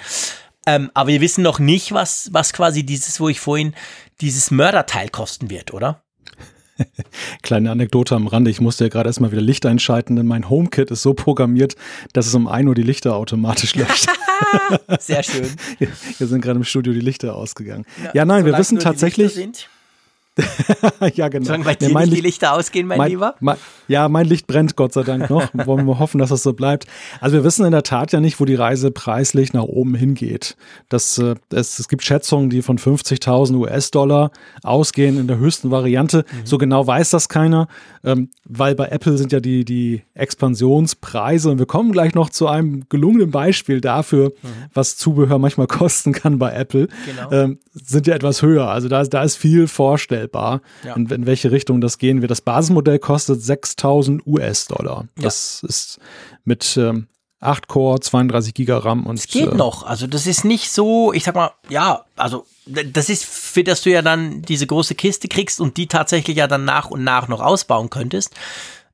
Ähm, 0.66 0.90
aber 0.94 1.08
wir 1.08 1.20
wissen 1.20 1.42
noch 1.42 1.58
nicht, 1.58 1.92
was, 1.92 2.30
was 2.32 2.54
quasi 2.54 2.82
dieses, 2.82 3.20
wo 3.20 3.28
ich 3.28 3.40
vorhin, 3.40 3.74
dieses 4.22 4.50
Mörderteil 4.50 5.10
kosten 5.10 5.50
wird, 5.50 5.74
oder? 5.74 6.02
Kleine 7.42 7.70
Anekdote 7.70 8.14
am 8.14 8.26
Rande. 8.26 8.50
Ich 8.50 8.62
musste 8.62 8.84
ja 8.84 8.88
gerade 8.88 9.10
erstmal 9.10 9.32
wieder 9.32 9.42
Licht 9.42 9.66
einschalten, 9.66 10.16
denn 10.16 10.26
mein 10.26 10.48
HomeKit 10.48 10.90
ist 10.90 11.02
so 11.02 11.12
programmiert, 11.12 11.76
dass 12.14 12.26
es 12.26 12.34
um 12.34 12.48
1 12.48 12.68
Uhr 12.68 12.74
die 12.74 12.82
Lichter 12.82 13.16
automatisch 13.16 13.74
löscht. 13.76 14.06
Sehr 14.98 15.22
schön. 15.22 15.50
Wir 16.18 16.26
sind 16.26 16.40
gerade 16.40 16.56
im 16.56 16.64
Studio 16.64 16.94
die 16.94 17.00
Lichter 17.00 17.36
ausgegangen. 17.36 17.84
Ja, 18.02 18.10
ja 18.14 18.24
nein, 18.24 18.46
wir 18.46 18.56
wissen 18.56 18.78
tatsächlich. 18.78 19.36
ja, 21.14 21.28
genau. 21.28 21.46
Sollen 21.46 21.64
bei 21.64 21.74
dir 21.74 21.88
ja, 21.88 22.00
nicht 22.00 22.12
die 22.12 22.20
Lichter 22.20 22.52
ausgehen, 22.52 22.86
mein, 22.86 22.98
mein 22.98 23.10
Lieber? 23.10 23.34
Mein, 23.40 23.56
ja, 23.88 24.08
mein 24.08 24.26
Licht 24.26 24.46
brennt, 24.46 24.76
Gott 24.76 24.92
sei 24.92 25.02
Dank 25.02 25.30
noch. 25.30 25.48
Wollen 25.66 25.86
wir 25.86 25.98
hoffen, 25.98 26.18
dass 26.18 26.28
das 26.28 26.42
so 26.42 26.52
bleibt. 26.52 26.86
Also 27.20 27.36
wir 27.36 27.44
wissen 27.44 27.64
in 27.64 27.72
der 27.72 27.82
Tat 27.82 28.12
ja 28.12 28.20
nicht, 28.20 28.38
wo 28.38 28.44
die 28.44 28.54
Reise 28.54 28.90
preislich 28.90 29.54
nach 29.54 29.62
oben 29.62 29.94
hingeht. 29.94 30.56
Das, 30.88 31.16
äh, 31.18 31.36
es, 31.50 31.78
es 31.78 31.88
gibt 31.88 32.04
Schätzungen, 32.04 32.50
die 32.50 32.60
von 32.60 32.78
50.000 32.78 33.56
US-Dollar 33.56 34.30
ausgehen 34.62 35.18
in 35.18 35.26
der 35.26 35.38
höchsten 35.38 35.70
Variante. 35.70 36.18
Mhm. 36.30 36.46
So 36.46 36.58
genau 36.58 36.86
weiß 36.86 37.10
das 37.10 37.30
keiner, 37.30 37.68
ähm, 38.04 38.28
weil 38.44 38.74
bei 38.74 38.88
Apple 38.88 39.16
sind 39.16 39.32
ja 39.32 39.40
die, 39.40 39.64
die 39.64 40.02
Expansionspreise 40.14 41.50
und 41.50 41.58
wir 41.58 41.66
kommen 41.66 41.92
gleich 41.92 42.14
noch 42.14 42.28
zu 42.28 42.46
einem 42.46 42.84
gelungenen 42.90 43.30
Beispiel 43.30 43.80
dafür, 43.80 44.32
mhm. 44.42 44.48
was 44.74 44.98
Zubehör 44.98 45.38
manchmal 45.38 45.66
kosten 45.66 46.12
kann 46.12 46.38
bei 46.38 46.52
Apple, 46.52 46.88
genau. 47.06 47.32
ähm, 47.32 47.58
sind 47.72 48.06
ja 48.06 48.14
etwas 48.14 48.42
höher. 48.42 48.68
Also 48.68 48.88
da, 48.88 49.02
da 49.04 49.22
ist 49.22 49.36
viel 49.36 49.66
vorstellbar 49.66 50.25
darstellbar, 50.26 50.60
ja. 50.84 50.94
in, 50.94 51.06
in, 51.06 51.26
welche 51.26 51.50
Richtung 51.50 51.80
das 51.80 51.98
gehen 51.98 52.20
wird. 52.20 52.30
Das 52.30 52.40
Basismodell 52.40 52.98
kostet 52.98 53.42
6000 53.42 54.26
US-Dollar. 54.26 55.06
Ja. 55.16 55.24
Das 55.24 55.62
ist 55.66 55.98
mit 56.44 56.76
ähm, 56.76 57.08
8 57.40 57.68
Core, 57.68 58.00
32 58.00 58.54
Giga 58.54 58.78
RAM 58.78 59.06
und. 59.06 59.18
Es 59.18 59.26
geht 59.26 59.52
äh, 59.52 59.54
noch. 59.54 59.84
Also 59.84 60.06
das 60.06 60.26
ist 60.26 60.44
nicht 60.44 60.70
so, 60.70 61.12
ich 61.12 61.24
sag 61.24 61.34
mal, 61.34 61.52
ja, 61.68 62.04
also 62.16 62.46
das 62.66 63.08
ist, 63.08 63.24
für 63.24 63.64
das 63.64 63.82
du 63.82 63.90
ja 63.90 64.02
dann 64.02 64.42
diese 64.42 64.66
große 64.66 64.94
Kiste 64.94 65.28
kriegst 65.28 65.60
und 65.60 65.76
die 65.76 65.86
tatsächlich 65.86 66.36
ja 66.36 66.46
dann 66.46 66.64
nach 66.64 66.90
und 66.90 67.04
nach 67.04 67.28
noch 67.28 67.40
ausbauen 67.40 67.90
könntest, 67.90 68.34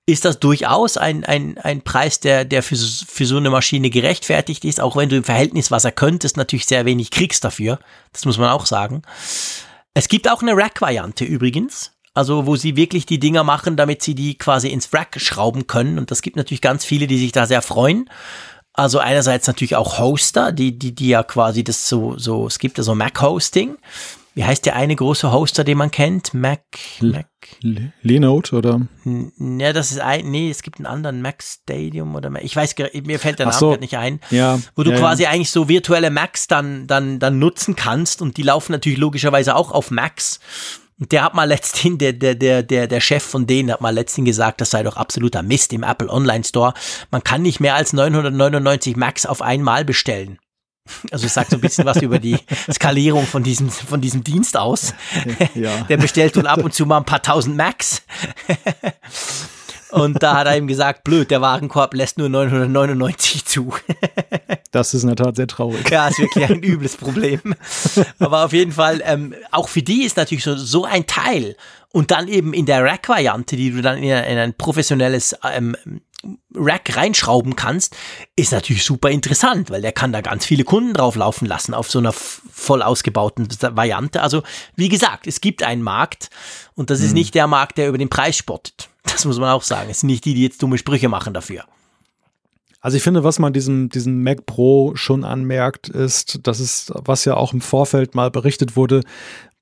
ist 0.05 0.25
das 0.25 0.41
durchaus 0.41 0.97
ein, 0.97 1.25
ein, 1.25 1.59
ein 1.59 1.81
Preis, 1.81 2.19
der, 2.19 2.45
der 2.45 2.65
für, 2.65 2.75
für 2.75 3.25
so 3.25 3.37
eine 3.37 3.51
Maschine 3.51 3.89
gerechtfertigt 3.89 4.65
ist, 4.65 4.81
auch 4.81 4.97
wenn 4.97 5.09
du 5.09 5.17
im 5.17 5.23
Verhältnis, 5.23 5.71
was 5.71 5.85
er 5.85 5.93
könntest, 5.93 6.37
natürlich 6.37 6.67
sehr 6.67 6.85
wenig 6.85 7.13
kriegst 7.13 7.45
dafür. 7.45 7.79
Das 8.13 8.25
muss 8.25 8.37
man 8.37 8.51
auch 8.51 8.67
sagen. 8.67 9.03
Es 9.95 10.09
gibt 10.09 10.31
auch 10.31 10.43
eine 10.43 10.57
Rack-Variante 10.57 11.25
übrigens. 11.25 11.93
Also, 12.15 12.47
wo 12.47 12.57
sie 12.57 12.77
wirklich 12.77 13.07
die 13.07 13.19
Dinger 13.19 13.43
machen, 13.43 13.77
damit 13.77 14.03
sie 14.03 14.15
die 14.15 14.37
quasi 14.37 14.69
ins 14.69 14.93
Rack 14.93 15.19
schrauben 15.19 15.67
können. 15.67 15.99
Und 15.99 16.11
das 16.11 16.21
gibt 16.21 16.37
natürlich 16.37 16.61
ganz 16.61 16.85
viele, 16.85 17.07
die 17.07 17.17
sich 17.17 17.33
da 17.33 17.47
sehr 17.47 17.63
freuen. 17.63 18.11
Also 18.75 18.99
einerseits 18.99 19.47
natürlich 19.47 19.77
auch 19.77 19.99
Hoster, 19.99 20.53
die, 20.53 20.79
die, 20.79 20.95
die 20.95 21.09
ja 21.09 21.23
quasi 21.23 21.65
das 21.65 21.89
so, 21.89 22.19
so, 22.19 22.47
es 22.47 22.59
gibt 22.59 22.79
ja 22.79 22.85
so 22.85 22.95
Mac-Hosting 22.95 23.77
wie 24.35 24.45
heißt 24.45 24.65
der 24.65 24.77
eine 24.77 24.97
große 24.97 25.31
Hoster, 25.31 25.65
den 25.65 25.79
man 25.79 25.91
kennt? 25.91 26.33
Mac, 26.33 26.63
Mac. 27.01 27.27
Linode 28.03 28.53
oder? 28.53 28.81
Ja, 29.39 29.73
das 29.73 29.91
ist 29.91 30.01
ein, 30.01 30.31
nee, 30.31 30.49
es 30.49 30.63
gibt 30.63 30.79
einen 30.79 30.87
anderen 30.87 31.21
Mac 31.21 31.43
Stadium 31.43 32.15
oder 32.15 32.31
ich 32.43 32.57
weiß, 32.57 32.75
mir 33.05 33.19
fällt 33.19 33.39
der 33.39 33.47
Name 33.47 33.59
so. 33.59 33.71
gerade 33.71 33.83
nicht 33.83 33.99
ein. 33.99 34.21
Ja. 34.31 34.59
Wo 34.75 34.85
du 34.85 34.93
ja, 34.93 34.99
quasi 34.99 35.25
ja. 35.25 35.31
eigentlich 35.31 35.51
so 35.51 35.69
virtuelle 35.69 36.11
Macs 36.11 36.47
dann, 36.47 36.87
dann, 36.87 37.19
dann 37.19 37.39
nutzen 37.39 37.77
kannst 37.77 38.23
und 38.23 38.37
die 38.37 38.43
laufen 38.43 38.73
natürlich 38.73 38.99
logischerweise 38.99 39.55
auch 39.55 39.71
auf 39.71 39.91
Macs. 39.91 40.41
Und 40.99 41.11
der 41.11 41.25
hat 41.25 41.35
mal 41.35 41.49
letztens, 41.49 41.99
der, 41.99 42.13
der, 42.13 42.35
der, 42.35 42.63
der, 42.63 42.87
der 42.87 43.01
Chef 43.01 43.25
von 43.25 43.47
denen 43.47 43.73
hat 43.73 43.81
mal 43.81 43.91
letztens 43.91 44.27
gesagt, 44.27 44.61
das 44.61 44.71
sei 44.71 44.83
doch 44.83 44.97
absoluter 44.97 45.43
Mist 45.43 45.73
im 45.73 45.83
Apple 45.83 46.09
Online 46.09 46.45
Store. 46.45 46.75
Man 47.11 47.25
kann 47.25 47.43
nicht 47.43 47.61
mehr 47.61 47.75
als 47.75 47.93
999 47.93 48.97
Macs 48.97 49.27
auf 49.27 49.43
einmal 49.43 49.85
bestellen. 49.85 50.39
Also 51.11 51.27
es 51.27 51.35
sagt 51.35 51.51
so 51.51 51.57
ein 51.57 51.61
bisschen 51.61 51.85
was 51.85 52.03
über 52.03 52.19
die 52.19 52.39
Skalierung 52.71 53.27
von 53.27 53.43
diesem, 53.43 53.71
von 53.71 54.01
diesem 54.01 54.25
Dienst 54.25 54.57
aus. 54.57 54.95
Ja. 55.55 55.83
Der 55.83 55.97
bestellt 55.97 56.37
wohl 56.37 56.47
ab 56.47 56.63
und 56.65 56.75
zu 56.75 56.87
mal 56.87 56.99
ein 56.99 57.05
paar 57.05 57.23
tausend 57.23 57.57
Max. 57.57 58.03
Und 59.93 60.23
da 60.23 60.39
hat 60.39 60.47
er 60.47 60.57
ihm 60.57 60.67
gesagt, 60.67 61.05
blöd, 61.05 61.31
der 61.31 61.43
Warenkorb 61.43 61.93
lässt 61.95 62.17
nur 62.17 62.29
999 62.29 63.45
zu. 63.45 63.75
Das 64.71 64.95
ist 64.95 65.03
in 65.03 65.09
der 65.09 65.17
Tat 65.17 65.37
sehr 65.37 65.47
traurig. 65.47 65.91
Ja, 65.91 66.09
ist 66.09 66.19
wirklich 66.19 66.49
ein 66.49 66.63
übles 66.63 66.97
Problem. 66.97 67.41
Aber 68.19 68.47
auf 68.47 68.55
jeden 68.55 68.73
Fall, 68.73 69.03
ähm, 69.05 69.35
auch 69.51 69.69
für 69.69 69.83
die 69.83 70.05
ist 70.05 70.17
natürlich 70.17 70.45
so, 70.45 70.57
so 70.57 70.87
ein 70.87 71.07
Teil. 71.07 71.57
Und 71.91 72.11
dann 72.11 72.27
eben 72.27 72.55
in 72.55 72.65
der 72.65 72.83
Rack-Variante, 72.83 73.55
die 73.55 73.71
du 73.71 73.83
dann 73.83 73.99
in, 73.99 74.05
in 74.05 74.39
ein 74.39 74.55
professionelles 74.55 75.37
ähm, 75.45 75.77
Rack 76.55 76.97
reinschrauben 76.97 77.57
kannst, 77.57 77.97
ist 78.37 78.53
natürlich 78.53 78.85
super 78.85 79.11
interessant, 79.11 79.71
weil 79.71 79.83
der 79.83 79.93
kann 79.93 80.13
da 80.13 80.21
ganz 80.21 80.45
viele 80.45 80.65
Kunden 80.65 80.95
drauf 80.95 81.17
laufen 81.17 81.47
lassen 81.47 81.75
auf 81.75 81.91
so 81.91 81.99
einer 81.99 82.13
voll 82.13 82.83
ausgebauten 82.83 83.49
Variante. 83.61 84.23
Also 84.23 84.43
wie 84.77 84.89
gesagt, 84.89 85.27
es 85.27 85.41
gibt 85.41 85.63
einen 85.63 85.83
Markt 85.83 86.31
und 86.75 86.91
das 86.91 87.01
ist 87.01 87.11
mhm. 87.11 87.15
nicht 87.15 87.35
der 87.35 87.47
Markt, 87.47 87.79
der 87.79 87.89
über 87.89 87.99
den 87.99 88.11
Preis 88.11 88.37
spottet. 88.37 88.89
Das 89.05 89.25
muss 89.25 89.39
man 89.39 89.51
auch 89.51 89.65
sagen. 89.65 89.91
Es 89.91 90.01
sind 90.01 90.07
nicht 90.07 90.25
die, 90.25 90.33
die 90.33 90.45
jetzt 90.45 90.63
dumme 90.63 90.79
Sprüche 90.79 91.09
machen 91.09 91.35
dafür. 91.35 91.65
Also 92.81 92.97
ich 92.97 93.03
finde, 93.03 93.23
was 93.23 93.39
man 93.39 93.53
diesem, 93.53 93.89
diesem 93.91 94.23
Mac 94.23 94.45
Pro 94.47 94.97
schon 94.97 95.25
anmerkt, 95.25 95.89
ist, 95.89 96.41
das 96.43 96.59
ist, 96.59 96.93
was 96.95 97.25
ja 97.25 97.37
auch 97.37 97.53
im 97.53 97.61
Vorfeld 97.61 98.15
mal 98.15 98.31
berichtet 98.31 98.75
wurde, 98.75 99.03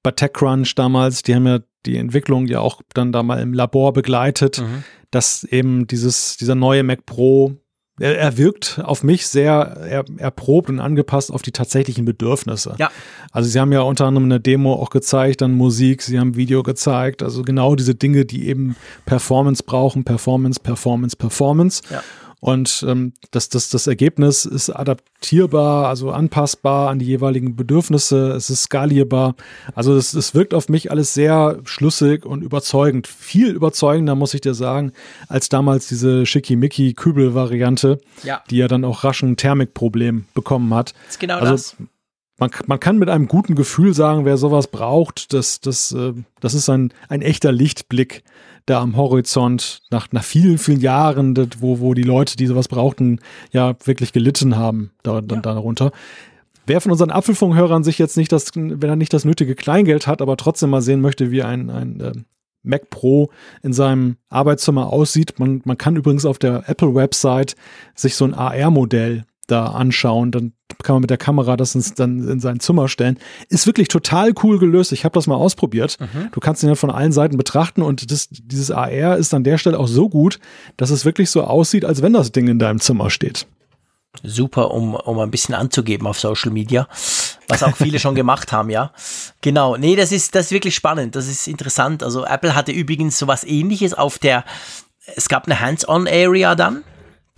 bei 0.02 0.10
TechCrunch 0.10 0.74
damals, 0.74 1.22
die 1.22 1.34
haben 1.34 1.46
ja 1.46 1.60
die 1.86 1.96
Entwicklung 1.96 2.46
ja 2.46 2.60
auch 2.60 2.82
dann 2.94 3.12
da 3.12 3.22
mal 3.22 3.40
im 3.40 3.54
Labor 3.54 3.92
begleitet. 3.92 4.60
Mhm 4.60 4.84
dass 5.10 5.44
eben 5.44 5.86
dieses, 5.86 6.36
dieser 6.36 6.54
neue 6.54 6.82
Mac 6.82 7.04
Pro, 7.04 7.56
er, 7.98 8.18
er 8.18 8.38
wirkt 8.38 8.80
auf 8.82 9.02
mich 9.02 9.26
sehr 9.26 9.76
er, 9.88 10.04
erprobt 10.18 10.70
und 10.70 10.80
angepasst 10.80 11.32
auf 11.32 11.42
die 11.42 11.52
tatsächlichen 11.52 12.04
Bedürfnisse. 12.04 12.74
Ja. 12.78 12.90
Also 13.32 13.50
sie 13.50 13.60
haben 13.60 13.72
ja 13.72 13.82
unter 13.82 14.06
anderem 14.06 14.26
eine 14.26 14.40
Demo 14.40 14.74
auch 14.74 14.90
gezeigt, 14.90 15.42
dann 15.42 15.52
Musik, 15.52 16.02
sie 16.02 16.18
haben 16.18 16.36
Video 16.36 16.62
gezeigt, 16.62 17.22
also 17.22 17.42
genau 17.42 17.74
diese 17.74 17.94
Dinge, 17.94 18.24
die 18.24 18.48
eben 18.48 18.76
Performance 19.04 19.62
brauchen, 19.64 20.04
Performance, 20.04 20.60
Performance, 20.60 21.16
Performance. 21.16 21.82
Ja. 21.90 22.02
Und 22.40 22.84
ähm, 22.88 23.12
das, 23.30 23.50
das, 23.50 23.68
das 23.68 23.86
Ergebnis 23.86 24.46
ist 24.46 24.70
adaptierbar, 24.70 25.88
also 25.88 26.10
anpassbar 26.10 26.88
an 26.88 26.98
die 26.98 27.04
jeweiligen 27.04 27.54
Bedürfnisse, 27.54 28.30
es 28.30 28.48
ist 28.48 28.62
skalierbar. 28.62 29.34
Also 29.74 29.94
es, 29.94 30.14
es 30.14 30.34
wirkt 30.34 30.54
auf 30.54 30.70
mich 30.70 30.90
alles 30.90 31.12
sehr 31.12 31.60
schlüssig 31.64 32.24
und 32.24 32.42
überzeugend. 32.42 33.06
Viel 33.06 33.50
überzeugender, 33.50 34.14
muss 34.14 34.32
ich 34.32 34.40
dir 34.40 34.54
sagen, 34.54 34.92
als 35.28 35.50
damals 35.50 35.88
diese 35.88 36.24
Schickimicki-Kübel-Variante, 36.24 38.00
ja. 38.22 38.42
die 38.48 38.56
ja 38.56 38.68
dann 38.68 38.86
auch 38.86 39.04
rasch 39.04 39.22
ein 39.22 39.36
Thermikproblem 39.36 40.24
bekommen 40.32 40.72
hat. 40.72 40.94
Das 41.04 41.16
ist 41.16 41.20
genau 41.20 41.38
also, 41.38 41.52
das. 41.52 41.76
Man, 42.38 42.50
man, 42.66 42.80
kann 42.80 42.96
mit 42.96 43.10
einem 43.10 43.28
guten 43.28 43.54
Gefühl 43.54 43.92
sagen, 43.92 44.24
wer 44.24 44.38
sowas 44.38 44.68
braucht, 44.68 45.34
das, 45.34 45.60
das, 45.60 45.92
äh, 45.92 46.14
das 46.40 46.54
ist 46.54 46.70
ein, 46.70 46.90
ein 47.10 47.20
echter 47.20 47.52
Lichtblick 47.52 48.22
da 48.66 48.80
am 48.80 48.96
Horizont 48.96 49.82
nach, 49.90 50.08
nach 50.12 50.24
vielen, 50.24 50.58
vielen 50.58 50.80
Jahren, 50.80 51.36
wo, 51.58 51.80
wo 51.80 51.94
die 51.94 52.02
Leute, 52.02 52.36
die 52.36 52.46
sowas 52.46 52.68
brauchten, 52.68 53.20
ja 53.52 53.74
wirklich 53.84 54.12
gelitten 54.12 54.56
haben 54.56 54.90
da, 55.02 55.16
ja. 55.16 55.20
darunter. 55.20 55.92
Wer 56.66 56.80
von 56.80 56.92
unseren 56.92 57.10
Apfelfunkhörern 57.10 57.82
sich 57.82 57.98
jetzt 57.98 58.16
nicht 58.16 58.32
das, 58.32 58.52
wenn 58.54 58.82
er 58.82 58.96
nicht 58.96 59.12
das 59.12 59.24
nötige 59.24 59.54
Kleingeld 59.54 60.06
hat, 60.06 60.22
aber 60.22 60.36
trotzdem 60.36 60.70
mal 60.70 60.82
sehen 60.82 61.00
möchte, 61.00 61.30
wie 61.30 61.42
ein, 61.42 61.70
ein 61.70 62.00
äh, 62.00 62.12
Mac 62.62 62.90
Pro 62.90 63.30
in 63.62 63.72
seinem 63.72 64.16
Arbeitszimmer 64.28 64.92
aussieht. 64.92 65.38
Man, 65.38 65.62
man 65.64 65.78
kann 65.78 65.96
übrigens 65.96 66.24
auf 66.24 66.38
der 66.38 66.68
Apple-Website 66.68 67.56
sich 67.94 68.14
so 68.14 68.24
ein 68.24 68.34
AR-Modell 68.34 69.24
da 69.50 69.66
anschauen. 69.66 70.30
Dann 70.30 70.52
kann 70.82 70.94
man 70.94 71.02
mit 71.02 71.10
der 71.10 71.18
Kamera 71.18 71.56
das 71.56 71.74
ins, 71.74 71.94
dann 71.94 72.26
in 72.28 72.40
sein 72.40 72.60
Zimmer 72.60 72.88
stellen. 72.88 73.18
Ist 73.48 73.66
wirklich 73.66 73.88
total 73.88 74.32
cool 74.42 74.58
gelöst. 74.58 74.92
Ich 74.92 75.04
habe 75.04 75.12
das 75.14 75.26
mal 75.26 75.36
ausprobiert. 75.36 75.98
Mhm. 76.00 76.28
Du 76.32 76.40
kannst 76.40 76.62
ihn 76.62 76.68
dann 76.68 76.76
von 76.76 76.90
allen 76.90 77.12
Seiten 77.12 77.36
betrachten 77.36 77.82
und 77.82 78.10
das, 78.10 78.28
dieses 78.30 78.70
AR 78.70 79.16
ist 79.16 79.34
an 79.34 79.44
der 79.44 79.58
Stelle 79.58 79.78
auch 79.78 79.88
so 79.88 80.08
gut, 80.08 80.38
dass 80.76 80.90
es 80.90 81.04
wirklich 81.04 81.30
so 81.30 81.44
aussieht, 81.44 81.84
als 81.84 82.02
wenn 82.02 82.12
das 82.12 82.32
Ding 82.32 82.48
in 82.48 82.58
deinem 82.58 82.80
Zimmer 82.80 83.10
steht. 83.10 83.46
Super, 84.24 84.72
um, 84.72 84.94
um 84.94 85.18
ein 85.20 85.30
bisschen 85.30 85.54
anzugeben 85.54 86.06
auf 86.06 86.18
Social 86.18 86.50
Media, 86.50 86.88
was 87.46 87.62
auch 87.62 87.76
viele 87.76 88.00
schon 88.00 88.14
gemacht 88.16 88.50
haben, 88.50 88.68
ja. 88.68 88.92
Genau, 89.40 89.76
nee, 89.76 89.94
das 89.94 90.10
ist, 90.10 90.34
das 90.34 90.46
ist 90.46 90.50
wirklich 90.52 90.74
spannend, 90.74 91.14
das 91.14 91.28
ist 91.28 91.46
interessant. 91.46 92.02
Also 92.02 92.24
Apple 92.24 92.56
hatte 92.56 92.72
übrigens 92.72 93.18
sowas 93.18 93.44
ähnliches 93.44 93.94
auf 93.94 94.18
der, 94.18 94.44
es 95.14 95.28
gab 95.28 95.46
eine 95.46 95.60
Hands-on-Area 95.60 96.56
dann, 96.56 96.82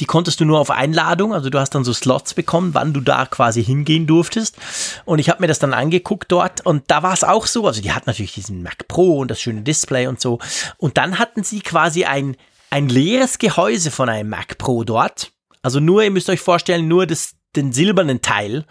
Die 0.01 0.07
konntest 0.07 0.41
du 0.41 0.45
nur 0.45 0.59
auf 0.59 0.71
Einladung, 0.71 1.33
also 1.35 1.51
du 1.51 1.59
hast 1.59 1.71
dann 1.71 1.85
so 1.85 1.93
Slots 1.93 2.35
bekommen, 2.35 2.75
wann 2.75 2.93
du 2.93 3.01
da 3.01 3.27
quasi 3.27 3.63
hingehen 3.63 4.07
durftest. 4.07 4.57
Und 5.05 5.19
ich 5.19 5.29
habe 5.29 5.41
mir 5.41 5.47
das 5.47 5.59
dann 5.59 5.75
angeguckt 5.75 6.33
dort 6.33 6.65
und 6.65 6.85
da 6.89 7.03
war 7.03 7.13
es 7.13 7.25
auch 7.25 7.47
so. 7.47 7.67
Also 7.67 7.83
die 7.83 7.93
hat 7.93 8.07
natürlich 8.07 8.35
diesen 8.35 8.63
Mac 8.63 8.89
Pro 8.89 9.19
und 9.19 9.31
das 9.31 9.41
schöne 9.41 9.63
Display 9.63 10.07
und 10.07 10.21
so. 10.21 10.39
Und 10.79 10.97
dann 10.97 11.19
hatten 11.19 11.45
sie 11.45 11.61
quasi 11.61 12.05
ein, 12.05 12.37
ein 12.71 12.89
leeres 12.89 13.39
Gehäuse 13.39 13.91
von 13.91 14.09
einem 14.09 14.31
Mac 14.31 14.59
Pro 14.59 14.83
dort. 14.83 15.31
Also 15.63 15.79
nur, 15.79 16.03
ihr 16.03 16.11
müsst 16.11 16.31
euch 16.31 16.41
vorstellen, 16.41 16.89
nur 16.89 17.07
das, 17.07 17.35
den 17.55 17.73
silbernen 17.73 18.23
Teil 18.23 18.65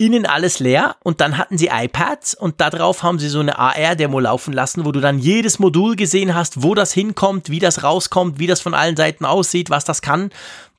innen 0.00 0.24
alles 0.24 0.60
leer 0.60 0.96
und 1.04 1.20
dann 1.20 1.36
hatten 1.36 1.58
sie 1.58 1.68
iPads 1.68 2.34
und 2.34 2.58
darauf 2.62 3.02
haben 3.02 3.18
sie 3.18 3.28
so 3.28 3.40
eine 3.40 3.58
AR-Demo 3.58 4.18
laufen 4.18 4.54
lassen, 4.54 4.86
wo 4.86 4.92
du 4.92 5.00
dann 5.00 5.18
jedes 5.18 5.58
Modul 5.58 5.94
gesehen 5.94 6.34
hast, 6.34 6.62
wo 6.62 6.74
das 6.74 6.94
hinkommt, 6.94 7.50
wie 7.50 7.58
das 7.58 7.82
rauskommt, 7.82 8.38
wie 8.38 8.46
das 8.46 8.62
von 8.62 8.72
allen 8.72 8.96
Seiten 8.96 9.26
aussieht, 9.26 9.68
was 9.68 9.84
das 9.84 10.00
kann. 10.00 10.30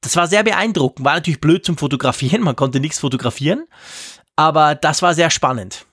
Das 0.01 0.15
war 0.15 0.25
sehr 0.25 0.43
beeindruckend. 0.43 1.05
War 1.05 1.13
natürlich 1.13 1.39
blöd 1.39 1.63
zum 1.63 1.77
Fotografieren, 1.77 2.41
man 2.41 2.55
konnte 2.55 2.79
nichts 2.79 2.97
fotografieren, 2.97 3.67
aber 4.35 4.73
das 4.73 5.03
war 5.03 5.13
sehr 5.13 5.29
spannend. 5.29 5.85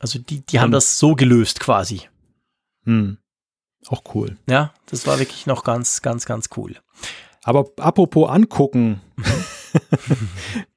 Also 0.00 0.18
die, 0.18 0.40
die 0.40 0.60
haben 0.60 0.68
hm. 0.68 0.72
das 0.72 0.98
so 0.98 1.14
gelöst 1.14 1.60
quasi. 1.60 2.08
Hm. 2.86 3.18
Auch 3.88 4.02
cool. 4.14 4.38
Ja, 4.48 4.72
das 4.86 5.06
war 5.06 5.18
wirklich 5.18 5.44
noch 5.44 5.62
ganz, 5.62 6.00
ganz, 6.00 6.24
ganz 6.24 6.48
cool. 6.56 6.76
Aber 7.42 7.66
apropos 7.76 8.30
angucken. 8.30 9.02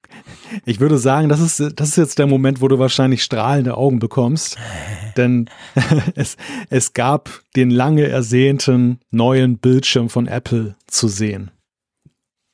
Ich 0.65 0.80
würde 0.80 0.98
sagen, 0.98 1.30
das 1.30 1.40
ist, 1.40 1.80
das 1.80 1.90
ist 1.90 1.95
jetzt 1.98 2.19
der 2.19 2.27
Moment, 2.27 2.61
wo 2.61 2.67
du 2.67 2.80
wahrscheinlich 2.80 3.24
strahlende 3.24 3.77
Augen 3.77 3.99
bekommst. 3.99 4.57
Denn 5.17 5.49
es, 6.15 6.38
es 6.69 6.93
gab 6.93 7.30
den 7.56 7.69
lange 7.69 8.07
ersehnten 8.07 8.99
neuen 9.11 9.57
Bildschirm 9.57 10.09
von 10.09 10.27
Apple 10.27 10.75
zu 10.88 11.07
sehen. 11.07 11.51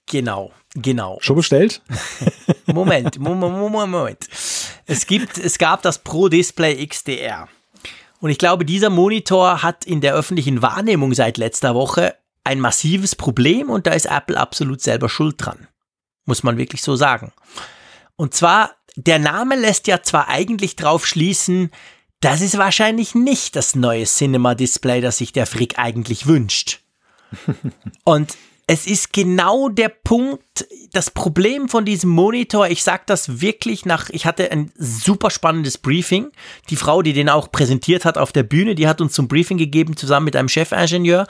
Genau, 0.10 0.52
genau. 0.76 1.18
Schon 1.22 1.38
bestellt? 1.38 1.82
Moment, 2.66 3.20
Moment, 3.20 3.72
Moment. 3.72 4.28
Es, 4.86 5.08
gibt, 5.08 5.38
es 5.38 5.58
gab 5.58 5.82
das 5.82 6.00
Pro 6.00 6.28
Display 6.28 6.86
XDR. 6.86 7.48
Und 8.20 8.30
ich 8.30 8.38
glaube, 8.38 8.66
dieser 8.66 8.90
Monitor 8.90 9.64
hat 9.64 9.86
in 9.86 10.02
der 10.02 10.14
öffentlichen 10.14 10.62
Wahrnehmung 10.62 11.14
seit 11.14 11.38
letzter 11.38 11.74
Woche 11.74 12.16
ein 12.44 12.60
massives 12.60 13.16
Problem 13.16 13.70
und 13.70 13.88
da 13.88 13.92
ist 13.92 14.06
Apple 14.06 14.38
absolut 14.38 14.82
selber 14.82 15.10
schuld 15.10 15.36
dran. 15.38 15.68
Muss 16.26 16.44
man 16.44 16.58
wirklich 16.58 16.82
so 16.82 16.96
sagen. 16.96 17.32
Und 18.22 18.36
zwar, 18.36 18.76
der 18.96 19.18
Name 19.18 19.56
lässt 19.56 19.88
ja 19.88 20.04
zwar 20.04 20.30
eigentlich 20.30 20.76
drauf 20.76 21.08
schließen, 21.08 21.72
das 22.20 22.42
ist 22.42 22.56
wahrscheinlich 22.56 23.16
nicht 23.16 23.56
das 23.56 23.74
neue 23.74 24.04
Cinema 24.04 24.54
Display, 24.54 25.02
das 25.02 25.18
sich 25.18 25.34
der 25.34 25.48
Frick 25.48 25.80
eigentlich 25.80 26.28
wünscht. 26.28 26.82
Und 28.04 28.38
es 28.68 28.86
ist 28.86 29.12
genau 29.12 29.70
der 29.70 29.90
Punkt, 29.90 30.68
das 30.94 31.10
Problem 31.10 31.68
von 31.68 31.84
diesem 31.84 32.12
Monitor, 32.12 32.68
ich 32.68 32.84
sage 32.84 33.02
das 33.08 33.42
wirklich 33.42 33.88
nach, 33.88 34.12
ich 34.12 34.28
hatte 34.28 34.52
ein 34.52 34.72
super 34.78 35.32
spannendes 35.32 35.80
Briefing. 35.80 36.32
Die 36.70 36.76
Frau, 36.76 37.02
die 37.02 37.14
den 37.14 37.28
auch 37.28 37.52
präsentiert 37.52 38.06
hat 38.06 38.20
auf 38.20 38.32
der 38.32 38.44
Bühne, 38.44 38.76
die 38.76 38.88
hat 38.88 39.02
uns 39.02 39.14
zum 39.14 39.30
Briefing 39.30 39.58
gegeben, 39.58 39.98
zusammen 39.98 40.26
mit 40.26 40.36
einem 40.36 40.48
Chefingenieur. 40.48 41.26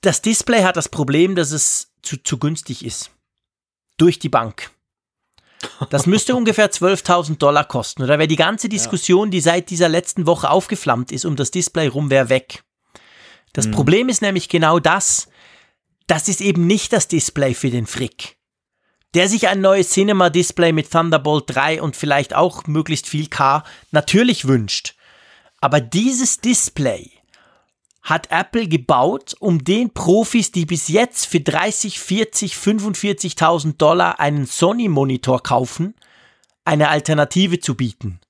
Das 0.00 0.22
Display 0.22 0.62
hat 0.62 0.76
das 0.76 0.88
Problem, 0.88 1.34
dass 1.34 1.50
es 1.50 1.90
zu, 2.02 2.22
zu 2.22 2.38
günstig 2.38 2.84
ist. 2.84 3.10
Durch 3.96 4.20
die 4.20 4.28
Bank. 4.28 4.70
Das 5.90 6.06
müsste 6.06 6.34
ungefähr 6.34 6.70
12.000 6.70 7.38
Dollar 7.38 7.64
kosten. 7.64 8.02
Oder 8.02 8.18
wäre 8.18 8.28
die 8.28 8.36
ganze 8.36 8.68
Diskussion, 8.68 9.30
die 9.30 9.40
seit 9.40 9.70
dieser 9.70 9.88
letzten 9.88 10.26
Woche 10.26 10.50
aufgeflammt 10.50 11.12
ist, 11.12 11.24
um 11.24 11.36
das 11.36 11.50
Display 11.50 11.88
rum, 11.88 12.10
wäre 12.10 12.28
weg. 12.28 12.62
Das 13.52 13.66
mhm. 13.66 13.72
Problem 13.72 14.08
ist 14.08 14.22
nämlich 14.22 14.48
genau 14.48 14.78
das. 14.78 15.28
Das 16.06 16.28
ist 16.28 16.40
eben 16.40 16.66
nicht 16.66 16.92
das 16.92 17.08
Display 17.08 17.54
für 17.54 17.70
den 17.70 17.86
Frick. 17.86 18.36
Der 19.14 19.28
sich 19.28 19.48
ein 19.48 19.60
neues 19.60 19.90
Cinema-Display 19.90 20.72
mit 20.72 20.90
Thunderbolt 20.90 21.44
3 21.48 21.82
und 21.82 21.96
vielleicht 21.96 22.34
auch 22.34 22.66
möglichst 22.66 23.06
viel 23.06 23.28
K 23.28 23.62
natürlich 23.90 24.48
wünscht. 24.48 24.94
Aber 25.60 25.80
dieses 25.80 26.38
Display 26.38 27.11
hat 28.02 28.30
Apple 28.30 28.66
gebaut, 28.66 29.36
um 29.38 29.62
den 29.62 29.90
Profis, 29.90 30.50
die 30.50 30.66
bis 30.66 30.88
jetzt 30.88 31.26
für 31.26 31.40
30, 31.40 32.00
40, 32.00 32.54
45.000 32.54 33.76
Dollar 33.76 34.18
einen 34.18 34.46
Sony-Monitor 34.46 35.42
kaufen, 35.42 35.94
eine 36.64 36.88
Alternative 36.88 37.60
zu 37.60 37.76
bieten. 37.76 38.20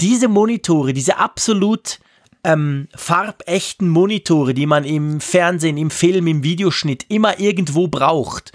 Diese 0.00 0.28
Monitore, 0.28 0.92
diese 0.92 1.16
absolut 1.16 1.98
ähm, 2.44 2.88
farbechten 2.94 3.88
Monitore, 3.88 4.54
die 4.54 4.66
man 4.66 4.84
im 4.84 5.20
Fernsehen, 5.20 5.76
im 5.76 5.90
Film, 5.90 6.26
im 6.26 6.42
Videoschnitt 6.42 7.06
immer 7.08 7.38
irgendwo 7.40 7.88
braucht, 7.88 8.52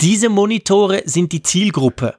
diese 0.00 0.28
Monitore 0.28 1.02
sind 1.06 1.32
die 1.32 1.42
Zielgruppe. 1.42 2.16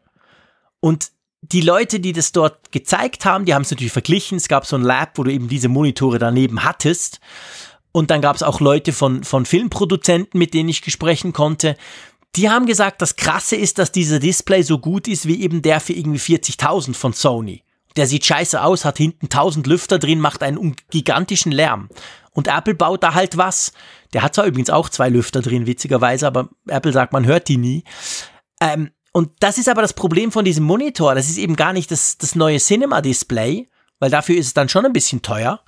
Und 0.79 1.11
die 1.41 1.61
Leute, 1.61 1.99
die 1.99 2.13
das 2.13 2.31
dort 2.31 2.71
gezeigt 2.71 3.25
haben, 3.25 3.45
die 3.45 3.53
haben 3.53 3.61
es 3.61 3.71
natürlich 3.71 3.93
verglichen. 3.93 4.37
Es 4.37 4.47
gab 4.47 4.65
so 4.65 4.75
ein 4.75 4.81
Lab, 4.81 5.17
wo 5.17 5.23
du 5.23 5.31
eben 5.31 5.47
diese 5.47 5.69
Monitore 5.69 6.19
daneben 6.19 6.63
hattest. 6.63 7.19
Und 7.91 8.11
dann 8.11 8.21
gab 8.21 8.35
es 8.35 8.43
auch 8.43 8.59
Leute 8.59 8.93
von, 8.93 9.23
von 9.23 9.45
Filmproduzenten, 9.45 10.37
mit 10.37 10.53
denen 10.53 10.69
ich 10.69 10.83
sprechen 10.91 11.33
konnte. 11.33 11.75
Die 12.35 12.49
haben 12.49 12.65
gesagt, 12.65 13.01
das 13.01 13.15
Krasse 13.15 13.55
ist, 13.55 13.79
dass 13.79 13.91
dieser 13.91 14.19
Display 14.19 14.61
so 14.61 14.77
gut 14.77 15.07
ist 15.07 15.27
wie 15.27 15.41
eben 15.41 15.61
der 15.61 15.79
für 15.79 15.93
irgendwie 15.93 16.35
40.000 16.35 16.93
von 16.93 17.13
Sony. 17.13 17.63
Der 17.95 18.05
sieht 18.05 18.25
scheiße 18.25 18.61
aus, 18.61 18.85
hat 18.85 18.97
hinten 18.97 19.25
1000 19.25 19.65
Lüfter 19.65 19.97
drin, 19.97 20.19
macht 20.19 20.43
einen 20.43 20.75
gigantischen 20.91 21.51
Lärm. 21.51 21.89
Und 22.31 22.47
Apple 22.47 22.75
baut 22.75 23.01
da 23.01 23.15
halt 23.15 23.37
was. 23.37 23.73
Der 24.13 24.21
hat 24.21 24.35
zwar 24.35 24.45
übrigens 24.45 24.69
auch 24.69 24.89
zwei 24.89 25.09
Lüfter 25.09 25.41
drin, 25.41 25.65
witzigerweise, 25.65 26.27
aber 26.27 26.49
Apple 26.67 26.93
sagt, 26.93 27.13
man 27.13 27.25
hört 27.25 27.47
die 27.47 27.57
nie. 27.57 27.83
Ähm, 28.61 28.91
und 29.19 29.31
das 29.41 29.57
ist 29.57 29.67
aber 29.67 29.81
das 29.81 29.91
Problem 29.91 30.31
von 30.31 30.45
diesem 30.45 30.63
Monitor. 30.63 31.13
Das 31.13 31.27
ist 31.27 31.37
eben 31.37 31.57
gar 31.57 31.73
nicht 31.73 31.91
das, 31.91 32.17
das 32.17 32.35
neue 32.35 32.57
Cinema-Display, 32.57 33.67
weil 33.99 34.09
dafür 34.09 34.37
ist 34.37 34.47
es 34.47 34.53
dann 34.53 34.69
schon 34.69 34.85
ein 34.85 34.93
bisschen 34.93 35.21
teuer, 35.21 35.59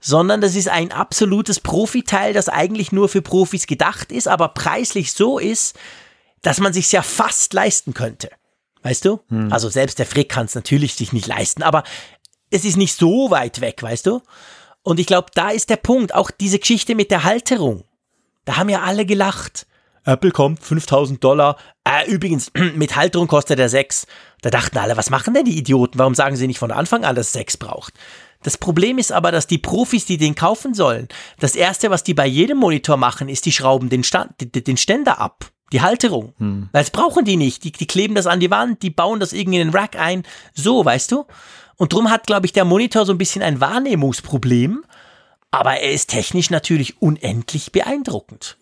sondern 0.00 0.40
das 0.40 0.56
ist 0.56 0.70
ein 0.70 0.90
absolutes 0.90 1.60
Profiteil, 1.60 2.32
das 2.32 2.48
eigentlich 2.48 2.92
nur 2.92 3.10
für 3.10 3.20
Profis 3.20 3.66
gedacht 3.66 4.10
ist, 4.10 4.26
aber 4.26 4.48
preislich 4.48 5.12
so 5.12 5.38
ist, 5.38 5.78
dass 6.40 6.60
man 6.60 6.72
sich 6.72 6.90
ja 6.92 7.02
fast 7.02 7.52
leisten 7.52 7.92
könnte. 7.92 8.30
Weißt 8.82 9.04
du? 9.04 9.20
Hm. 9.28 9.52
Also 9.52 9.68
selbst 9.68 9.98
der 9.98 10.06
Frick 10.06 10.30
kann 10.30 10.46
es 10.46 10.54
natürlich 10.54 10.94
sich 10.94 11.12
nicht 11.12 11.26
leisten, 11.26 11.62
aber 11.62 11.84
es 12.48 12.64
ist 12.64 12.78
nicht 12.78 12.96
so 12.96 13.30
weit 13.30 13.60
weg, 13.60 13.82
weißt 13.82 14.06
du? 14.06 14.22
Und 14.82 14.98
ich 14.98 15.06
glaube, 15.06 15.26
da 15.34 15.50
ist 15.50 15.68
der 15.68 15.76
Punkt. 15.76 16.14
Auch 16.14 16.30
diese 16.30 16.58
Geschichte 16.58 16.94
mit 16.94 17.10
der 17.10 17.24
Halterung. 17.24 17.84
Da 18.46 18.56
haben 18.56 18.70
ja 18.70 18.80
alle 18.80 19.04
gelacht. 19.04 19.66
Apple 20.04 20.30
kommt, 20.30 20.62
5000 20.62 21.22
Dollar. 21.22 21.56
Äh, 21.84 22.10
übrigens, 22.10 22.50
mit 22.74 22.96
Halterung 22.96 23.26
kostet 23.26 23.58
er 23.58 23.68
6. 23.68 24.06
Da 24.42 24.50
dachten 24.50 24.78
alle, 24.78 24.96
was 24.96 25.10
machen 25.10 25.34
denn 25.34 25.44
die 25.44 25.58
Idioten? 25.58 25.98
Warum 25.98 26.14
sagen 26.14 26.36
sie 26.36 26.46
nicht 26.46 26.58
von 26.58 26.70
Anfang 26.70 27.04
an, 27.04 27.14
dass 27.14 27.28
es 27.28 27.32
6 27.32 27.56
braucht? 27.56 27.94
Das 28.42 28.58
Problem 28.58 28.98
ist 28.98 29.10
aber, 29.10 29.32
dass 29.32 29.46
die 29.46 29.58
Profis, 29.58 30.04
die 30.04 30.18
den 30.18 30.34
kaufen 30.34 30.74
sollen, 30.74 31.08
das 31.40 31.56
erste, 31.56 31.90
was 31.90 32.04
die 32.04 32.14
bei 32.14 32.26
jedem 32.26 32.58
Monitor 32.58 32.98
machen, 32.98 33.28
ist, 33.30 33.46
die 33.46 33.52
schrauben 33.52 33.88
den, 33.88 34.04
Stand, 34.04 34.32
den 34.38 34.76
Ständer 34.76 35.18
ab. 35.18 35.50
Die 35.72 35.80
Halterung. 35.80 36.34
Hm. 36.38 36.68
Weil 36.70 36.82
das 36.82 36.90
brauchen 36.90 37.24
die 37.24 37.36
nicht. 37.36 37.64
Die, 37.64 37.72
die 37.72 37.86
kleben 37.86 38.14
das 38.14 38.26
an 38.26 38.38
die 38.38 38.50
Wand, 38.50 38.82
die 38.82 38.90
bauen 38.90 39.18
das 39.18 39.32
irgendwie 39.32 39.58
in 39.58 39.68
den 39.68 39.76
Rack 39.76 39.98
ein. 39.98 40.22
So, 40.52 40.84
weißt 40.84 41.10
du? 41.10 41.24
Und 41.76 41.92
drum 41.92 42.10
hat, 42.10 42.26
glaube 42.26 42.46
ich, 42.46 42.52
der 42.52 42.64
Monitor 42.64 43.06
so 43.06 43.12
ein 43.12 43.18
bisschen 43.18 43.42
ein 43.42 43.60
Wahrnehmungsproblem. 43.60 44.84
Aber 45.50 45.78
er 45.78 45.92
ist 45.92 46.10
technisch 46.10 46.50
natürlich 46.50 47.00
unendlich 47.00 47.72
beeindruckend. 47.72 48.56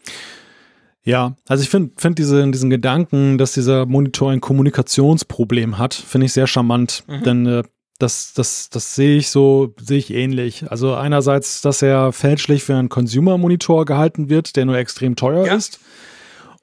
Ja, 1.05 1.37
also 1.49 1.63
ich 1.63 1.69
finde 1.69 1.93
find 1.97 2.19
diese, 2.19 2.49
diesen 2.51 2.71
Gedanken, 2.71 3.37
dass 3.37 3.53
dieser 3.53 3.87
Monitor 3.87 4.31
ein 4.31 4.41
Kommunikationsproblem 4.41 5.79
hat, 5.79 5.95
finde 5.95 6.27
ich 6.27 6.33
sehr 6.33 6.47
charmant. 6.47 7.05
Mhm. 7.09 7.23
Denn 7.25 7.47
äh, 7.47 7.63
das, 7.99 8.33
das, 8.35 8.69
das 8.71 8.95
sehe 8.95 9.17
ich 9.17 9.29
so, 9.29 9.75
sehe 9.81 9.99
ich 9.99 10.13
ähnlich. 10.13 10.71
Also 10.71 10.95
einerseits, 10.95 11.61
dass 11.61 11.83
er 11.83 12.13
fälschlich 12.13 12.63
für 12.63 12.77
einen 12.77 12.89
Consumer-Monitor 12.89 13.85
gehalten 13.85 14.29
wird, 14.29 14.57
der 14.57 14.65
nur 14.65 14.77
extrem 14.77 15.17
teuer 15.17 15.47
ja. 15.47 15.55
ist. 15.55 15.81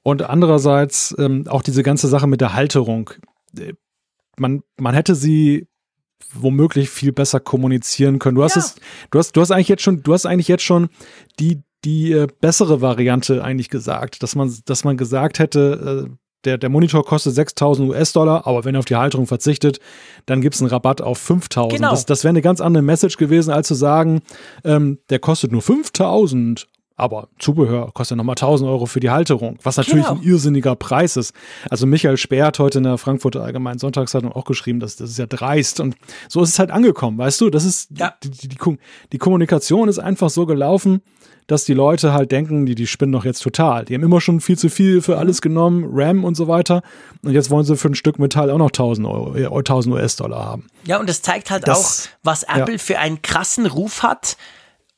Und 0.02 0.22
andererseits 0.22 1.14
ähm, 1.18 1.46
auch 1.48 1.62
diese 1.62 1.82
ganze 1.82 2.08
Sache 2.08 2.26
mit 2.26 2.40
der 2.40 2.54
Halterung. 2.54 3.10
Äh, 3.58 3.74
man, 4.38 4.62
man 4.78 4.94
hätte 4.94 5.14
sie 5.14 5.66
womöglich 6.32 6.90
viel 6.90 7.12
besser 7.12 7.40
kommunizieren 7.40 8.18
können. 8.18 8.36
Du 8.36 8.42
hast 8.42 8.56
ja. 8.56 8.62
es, 8.62 8.76
du 9.10 9.18
hast, 9.18 9.32
du 9.32 9.40
hast 9.40 9.50
eigentlich 9.50 9.68
jetzt 9.68 9.82
schon, 9.82 10.02
du 10.02 10.12
hast 10.12 10.26
eigentlich 10.26 10.48
jetzt 10.48 10.62
schon 10.62 10.88
die, 11.38 11.62
die 11.84 12.12
äh, 12.12 12.26
bessere 12.40 12.80
Variante 12.80 13.42
eigentlich 13.42 13.70
gesagt, 13.70 14.22
dass 14.22 14.34
man, 14.34 14.54
dass 14.66 14.84
man 14.84 14.96
gesagt 14.96 15.38
hätte, 15.38 16.06
äh, 16.08 16.16
der, 16.44 16.58
der 16.58 16.70
Monitor 16.70 17.04
kostet 17.04 17.34
6000 17.34 17.90
US-Dollar, 17.90 18.46
aber 18.46 18.64
wenn 18.64 18.74
er 18.74 18.78
auf 18.78 18.86
die 18.86 18.96
Halterung 18.96 19.26
verzichtet, 19.26 19.78
dann 20.26 20.40
gibt 20.40 20.54
es 20.54 20.62
einen 20.62 20.70
Rabatt 20.70 21.02
auf 21.02 21.18
5000. 21.18 21.74
Genau. 21.74 21.90
Das, 21.90 22.06
das 22.06 22.24
wäre 22.24 22.30
eine 22.30 22.42
ganz 22.42 22.60
andere 22.60 22.82
Message 22.82 23.18
gewesen, 23.18 23.50
als 23.50 23.68
zu 23.68 23.74
sagen, 23.74 24.22
ähm, 24.64 24.98
der 25.10 25.18
kostet 25.18 25.52
nur 25.52 25.62
5000, 25.62 26.66
Aber 27.00 27.28
Zubehör 27.38 27.92
kostet 27.92 28.18
nochmal 28.18 28.34
1000 28.34 28.68
Euro 28.68 28.84
für 28.84 29.00
die 29.00 29.08
Halterung, 29.08 29.58
was 29.62 29.78
natürlich 29.78 30.04
genau. 30.04 30.20
ein 30.20 30.22
irrsinniger 30.22 30.76
Preis 30.76 31.16
ist. 31.16 31.34
Also 31.70 31.86
Michael 31.86 32.18
Speer 32.18 32.44
hat 32.44 32.58
heute 32.58 32.76
in 32.78 32.84
der 32.84 32.98
Frankfurter 32.98 33.42
Allgemeinen 33.42 33.78
Sonntagszeitung 33.78 34.32
auch 34.32 34.44
geschrieben, 34.44 34.80
dass 34.80 34.96
das 34.96 35.10
ist 35.10 35.18
ja 35.18 35.26
dreist. 35.26 35.80
Und 35.80 35.96
so 36.28 36.42
ist 36.42 36.50
es 36.50 36.58
halt 36.58 36.70
angekommen, 36.70 37.16
weißt 37.16 37.40
du? 37.40 37.48
Das 37.48 37.64
ist, 37.64 37.88
ja. 37.96 38.12
die, 38.22 38.30
die, 38.30 38.48
die, 38.48 38.58
die 39.12 39.18
Kommunikation 39.18 39.88
ist 39.88 39.98
einfach 39.98 40.28
so 40.28 40.44
gelaufen, 40.44 41.00
dass 41.46 41.64
die 41.64 41.72
Leute 41.72 42.12
halt 42.12 42.32
denken, 42.32 42.66
die, 42.66 42.74
die 42.74 42.86
spinnen 42.86 43.12
doch 43.12 43.24
jetzt 43.24 43.40
total. 43.40 43.86
Die 43.86 43.94
haben 43.94 44.02
immer 44.02 44.20
schon 44.20 44.40
viel 44.40 44.58
zu 44.58 44.68
viel 44.68 45.00
für 45.00 45.16
alles 45.16 45.40
genommen, 45.40 45.88
RAM 45.90 46.22
und 46.22 46.36
so 46.36 46.48
weiter. 46.48 46.82
Und 47.22 47.32
jetzt 47.32 47.50
wollen 47.50 47.64
sie 47.64 47.78
für 47.78 47.88
ein 47.88 47.94
Stück 47.94 48.18
Metall 48.18 48.50
auch 48.50 48.58
noch 48.58 48.68
1000 48.68 49.06
Euro, 49.06 49.32
1000 49.34 49.94
US-Dollar 49.94 50.44
haben. 50.44 50.66
Ja, 50.84 51.00
und 51.00 51.08
das 51.08 51.22
zeigt 51.22 51.50
halt 51.50 51.66
das, 51.66 52.08
auch, 52.08 52.24
was 52.24 52.42
Apple 52.42 52.74
ja. 52.74 52.78
für 52.78 52.98
einen 52.98 53.22
krassen 53.22 53.64
Ruf 53.64 54.02
hat 54.02 54.36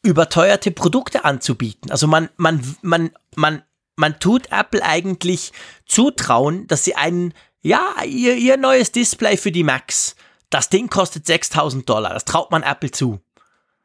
überteuerte 0.03 0.71
Produkte 0.71 1.25
anzubieten. 1.25 1.91
Also 1.91 2.07
man, 2.07 2.29
man, 2.37 2.61
man, 2.83 3.11
man, 3.37 3.63
man 3.97 4.19
tut 4.19 4.51
Apple 4.51 4.83
eigentlich 4.83 5.53
zutrauen, 5.87 6.67
dass 6.67 6.85
sie 6.85 6.97
einen, 6.97 7.35
ja, 7.63 7.95
ihr, 8.05 8.35
ihr 8.35 8.57
neues 8.57 8.93
Display 8.93 9.37
für 9.37 9.53
die 9.53 9.63
Macs, 9.63 10.17
das 10.51 10.69
Ding 10.69 10.89
kostet 10.89 11.27
6000 11.27 11.89
Dollar. 11.89 12.13
Das 12.13 12.25
traut 12.25 12.51
man 12.51 12.63
Apple 12.63 12.91
zu. 12.91 13.21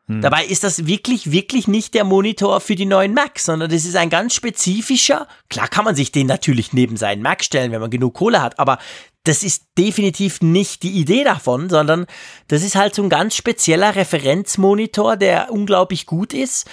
Hm. 0.07 0.21
Dabei 0.21 0.45
ist 0.45 0.63
das 0.63 0.87
wirklich, 0.87 1.31
wirklich 1.31 1.67
nicht 1.67 1.93
der 1.93 2.03
Monitor 2.03 2.61
für 2.61 2.75
die 2.75 2.85
neuen 2.85 3.13
Macs, 3.13 3.45
sondern 3.45 3.69
das 3.69 3.85
ist 3.85 3.95
ein 3.95 4.09
ganz 4.09 4.33
spezifischer. 4.33 5.27
Klar 5.49 5.67
kann 5.67 5.85
man 5.85 5.95
sich 5.95 6.11
den 6.11 6.27
natürlich 6.27 6.73
neben 6.73 6.97
seinen 6.97 7.21
Mac 7.21 7.43
stellen, 7.43 7.71
wenn 7.71 7.81
man 7.81 7.91
genug 7.91 8.13
Kohle 8.13 8.41
hat, 8.41 8.57
aber 8.59 8.79
das 9.23 9.43
ist 9.43 9.65
definitiv 9.77 10.41
nicht 10.41 10.83
die 10.83 10.91
Idee 10.91 11.25
davon, 11.25 11.69
sondern 11.69 12.05
das 12.47 12.63
ist 12.63 12.75
halt 12.75 12.95
so 12.95 13.03
ein 13.03 13.09
ganz 13.09 13.35
spezieller 13.35 13.95
Referenzmonitor, 13.95 15.17
der 15.17 15.51
unglaublich 15.51 16.05
gut 16.05 16.33
ist. 16.33 16.65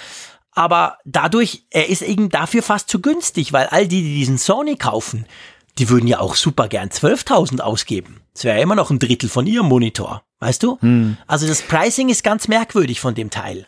Aber 0.52 0.98
dadurch, 1.04 1.64
er 1.70 1.88
ist 1.88 2.02
eben 2.02 2.28
dafür 2.28 2.62
fast 2.62 2.88
zu 2.88 3.00
günstig, 3.00 3.52
weil 3.52 3.66
all 3.66 3.88
die, 3.88 4.02
die 4.02 4.14
diesen 4.14 4.38
Sony 4.38 4.76
kaufen, 4.76 5.26
die 5.78 5.88
würden 5.88 6.06
ja 6.06 6.20
auch 6.20 6.34
super 6.34 6.68
gern 6.68 6.88
12.000 6.88 7.60
ausgeben. 7.60 8.20
Das 8.32 8.44
wäre 8.44 8.56
ja 8.56 8.62
immer 8.62 8.74
noch 8.74 8.90
ein 8.90 8.98
Drittel 8.98 9.28
von 9.28 9.46
ihrem 9.46 9.66
Monitor, 9.66 10.22
weißt 10.40 10.62
du? 10.62 10.78
Hm. 10.80 11.16
Also 11.26 11.46
das 11.46 11.62
Pricing 11.62 12.08
ist 12.08 12.24
ganz 12.24 12.48
merkwürdig 12.48 13.00
von 13.00 13.14
dem 13.14 13.30
Teil. 13.30 13.66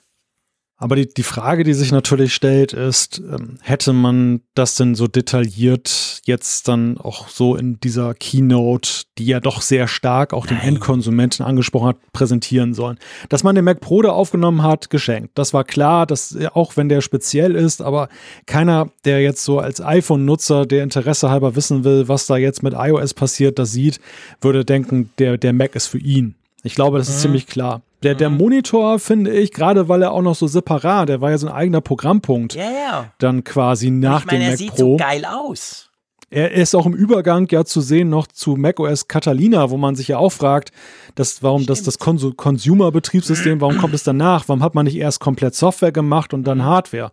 Aber 0.79 0.95
die, 0.97 1.09
die 1.09 1.23
Frage, 1.23 1.65
die 1.65 1.73
sich 1.73 1.91
natürlich 1.91 2.35
stellt, 2.35 2.75
ist, 2.75 3.19
ähm, 3.19 3.59
hätte 3.63 3.95
man 3.95 4.43
das 4.55 4.75
denn 4.75 4.95
so 4.95 5.07
detailliert 5.07 6.21
jetzt 6.27 6.69
dann 6.69 6.99
auch 6.99 7.29
so 7.29 7.57
in 7.57 7.81
dieser 7.81 8.13
Keynote, 8.13 9.05
die 9.17 9.25
ja 9.25 9.41
doch 9.41 9.63
sehr 9.63 9.89
stark 9.89 10.35
auch 10.35 10.45
den 10.45 10.59
Nein. 10.59 10.69
Endkonsumenten 10.69 11.47
angesprochen 11.47 11.89
hat, 11.89 12.13
präsentieren 12.13 12.75
sollen? 12.75 12.99
Dass 13.31 13.43
man 13.43 13.55
den 13.55 13.65
Mac 13.65 13.81
Pro 13.81 14.03
da 14.03 14.11
aufgenommen 14.11 14.63
hat, 14.63 14.91
geschenkt. 14.91 15.31
Das 15.35 15.55
war 15.55 15.65
klar, 15.65 16.05
dass 16.05 16.37
auch 16.53 16.77
wenn 16.77 16.91
der 16.91 17.01
speziell 17.01 17.55
ist, 17.55 17.81
aber 17.81 18.11
keiner, 18.45 18.91
der 19.07 19.23
jetzt 19.23 19.45
so 19.45 19.59
als 19.59 19.81
iPhone-Nutzer, 19.81 20.67
der 20.67 20.83
Interesse 20.83 21.31
halber 21.31 21.57
wissen 21.57 21.85
will, 21.85 22.09
was 22.09 22.27
da 22.27 22.37
jetzt 22.37 22.63
mit 22.63 22.75
iOS 22.77 23.15
passiert, 23.15 23.59
das 23.59 23.73
sieht, 23.73 23.99
würde 24.43 24.67
denken, 24.67 25.11
der, 25.19 25.39
der 25.39 25.55
Mac 25.55 25.75
ist 25.75 25.87
für 25.87 25.99
ihn. 25.99 26.35
Ich 26.65 26.75
glaube, 26.75 26.99
das 26.99 27.09
ist 27.09 27.17
mhm. 27.17 27.21
ziemlich 27.21 27.47
klar. 27.47 27.81
Der, 28.03 28.15
der 28.15 28.31
mhm. 28.31 28.37
Monitor, 28.37 28.99
finde 28.99 29.33
ich, 29.33 29.53
gerade 29.53 29.89
weil 29.89 30.03
er 30.03 30.13
auch 30.13 30.23
noch 30.23 30.35
so 30.35 30.47
separat, 30.47 31.09
der 31.09 31.21
war 31.21 31.31
ja 31.31 31.39
so 31.39 31.47
ein 31.49 31.53
eigener 31.53 31.81
Programmpunkt. 31.81 32.55
Ja, 32.55 32.71
ja. 32.71 33.13
Dann 33.19 33.43
quasi 33.45 33.91
nach 33.91 34.21
ich 34.21 34.27
meine, 34.27 34.45
dem 34.45 34.51
Mac 34.51 34.59
Pro. 34.59 34.65
Er 34.65 34.69
sieht 34.69 34.77
so 34.77 34.97
geil 34.97 35.25
aus. 35.25 35.87
Er 36.29 36.53
ist 36.53 36.75
auch 36.75 36.87
im 36.87 36.95
Übergang 36.95 37.47
ja 37.51 37.65
zu 37.65 37.81
sehen 37.81 38.09
noch 38.09 38.27
zu 38.27 38.57
macOS 38.57 39.07
Catalina, 39.07 39.71
wo 39.71 39.77
man 39.77 39.95
sich 39.95 40.09
ja 40.09 40.19
auch 40.19 40.33
fragt, 40.33 40.73
dass, 41.15 41.43
warum 41.45 41.67
das, 41.67 41.85
das 41.85 41.99
Consumer-Betriebssystem, 41.99 43.61
warum 43.61 43.79
kommt 43.79 43.95
es 43.95 44.03
danach? 44.03 44.49
Warum 44.49 44.63
hat 44.63 44.75
man 44.75 44.87
nicht 44.87 44.97
erst 44.97 45.21
komplett 45.21 45.55
Software 45.55 45.93
gemacht 45.93 46.35
und 46.35 46.43
dann 46.45 46.65
Hardware? 46.65 47.13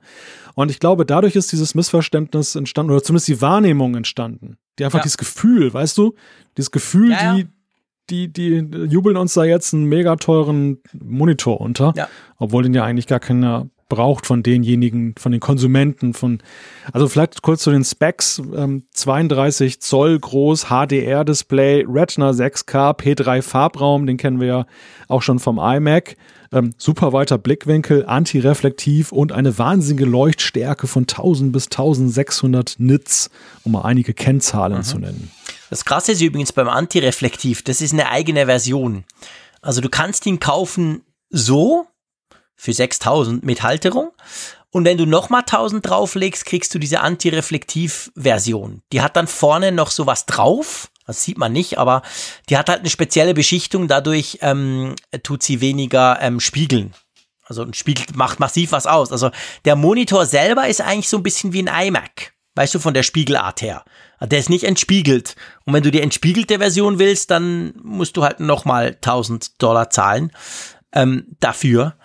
Und 0.56 0.72
ich 0.72 0.80
glaube, 0.80 1.06
dadurch 1.06 1.36
ist 1.36 1.52
dieses 1.52 1.76
Missverständnis 1.76 2.56
entstanden, 2.56 2.92
oder 2.92 3.04
zumindest 3.04 3.28
die 3.28 3.40
Wahrnehmung 3.40 3.96
entstanden. 3.96 4.58
Die 4.80 4.86
einfach 4.86 5.00
ja. 5.00 5.04
dieses 5.04 5.18
Gefühl, 5.20 5.72
weißt 5.72 5.96
du? 5.98 6.16
Dieses 6.58 6.72
Gefühl, 6.72 7.12
ja, 7.12 7.24
ja. 7.24 7.34
die, 7.36 7.48
die, 8.10 8.32
die 8.32 8.66
jubeln 8.90 9.18
uns 9.18 9.34
da 9.34 9.44
jetzt 9.44 9.74
einen 9.74 9.86
mega 9.86 10.16
teuren 10.16 10.80
Monitor 10.94 11.62
unter, 11.62 11.94
ja. 11.96 12.08
obwohl 12.38 12.64
den 12.64 12.74
ja 12.74 12.84
eigentlich 12.84 13.08
gar 13.08 13.20
keiner 13.20 13.68
braucht 13.90 14.26
von 14.26 14.42
denjenigen, 14.42 15.14
von 15.20 15.32
den 15.32 15.42
Konsumenten, 15.42 16.14
von, 16.14 16.40
also 16.92 17.08
vielleicht 17.08 17.42
kurz 17.44 17.62
zu 17.62 17.72
den 17.72 17.84
Specs, 17.84 18.42
ähm, 18.56 18.84
32 18.92 19.82
Zoll 19.82 20.18
groß, 20.20 20.66
HDR-Display, 20.70 21.86
Retina 21.88 22.32
6K, 22.32 22.98
P3 22.98 23.42
Farbraum, 23.42 24.08
den 24.08 24.18
kennen 24.18 24.40
wir 24.40 24.48
ja 24.48 24.66
auch 25.08 25.22
schon 25.22 25.38
vom 25.38 25.60
iMac, 25.60 26.16
ähm, 26.52 26.74
super 26.78 27.14
weiter 27.14 27.38
Blickwinkel, 27.38 28.06
antireflektiv 28.06 29.12
und 29.12 29.32
eine 29.32 29.58
wahnsinnige 29.58 30.06
Leuchtstärke 30.06 30.88
von 30.88 31.04
1000 31.04 31.52
bis 31.52 31.66
1600 31.66 32.76
Nits, 32.80 33.30
um 33.64 33.74
mal 33.74 33.82
einige 33.84 34.14
Kennzahlen 34.14 34.78
mhm. 34.78 34.84
zu 34.84 34.98
nennen. 34.98 35.32
Das 35.74 35.86
Krasse 35.86 36.12
ist 36.12 36.22
übrigens 36.22 36.54
beim 36.54 36.70
Antireflektiv, 36.70 37.64
das 37.64 37.82
ist 37.82 37.94
eine 37.94 38.10
eigene 38.10 38.46
Version. 38.46 39.06
Also 39.64 39.82
du 39.82 39.90
kannst 39.90 40.24
ihn 40.28 40.40
kaufen 40.40 41.04
so 41.32 41.88
für 42.56 42.74
6000 42.74 43.44
mit 43.44 43.64
Halterung 43.64 44.12
und 44.70 44.86
wenn 44.86 45.00
du 45.00 45.08
nochmal 45.08 45.40
1000 45.40 45.84
drauflegst, 45.84 46.46
kriegst 46.46 46.76
du 46.76 46.78
diese 46.78 47.00
Antireflektiv-Version. 47.00 48.84
Die 48.92 49.02
hat 49.02 49.16
dann 49.16 49.26
vorne 49.26 49.72
noch 49.72 49.90
sowas 49.90 50.28
drauf, 50.28 50.92
das 51.08 51.24
sieht 51.24 51.40
man 51.40 51.52
nicht, 51.52 51.80
aber 51.80 52.04
die 52.50 52.60
hat 52.60 52.70
halt 52.70 52.82
eine 52.82 52.92
spezielle 52.92 53.34
Beschichtung, 53.34 53.88
dadurch 53.88 54.38
ähm, 54.42 54.94
tut 55.24 55.42
sie 55.42 55.60
weniger 55.60 56.20
ähm, 56.22 56.40
spiegeln. 56.40 56.94
Also 57.46 57.64
ein 57.64 57.74
Spiegel 57.74 58.06
macht 58.14 58.40
massiv 58.40 58.74
was 58.74 58.86
aus. 58.86 59.12
Also 59.12 59.32
der 59.66 59.76
Monitor 59.76 60.28
selber 60.28 60.68
ist 60.68 60.82
eigentlich 60.82 61.10
so 61.10 61.18
ein 61.18 61.24
bisschen 61.24 61.52
wie 61.52 61.68
ein 61.68 61.88
iMac. 61.88 62.34
Weißt 62.54 62.76
du, 62.76 62.80
von 62.80 62.94
der 62.94 63.02
Spiegelart 63.02 63.64
her. 63.64 63.84
Der 64.26 64.40
ist 64.40 64.50
nicht 64.50 64.64
entspiegelt. 64.64 65.36
Und 65.66 65.74
wenn 65.74 65.84
du 65.84 65.92
die 65.92 66.02
entspiegelte 66.02 66.60
Version 66.60 67.00
willst, 67.00 67.32
dann 67.32 67.74
musst 67.84 68.16
du 68.18 68.24
halt 68.24 68.40
nochmal 68.40 68.96
1000 68.96 69.62
Dollar 69.62 69.90
zahlen 69.90 70.32
ähm, 70.94 71.28
dafür. 71.40 71.96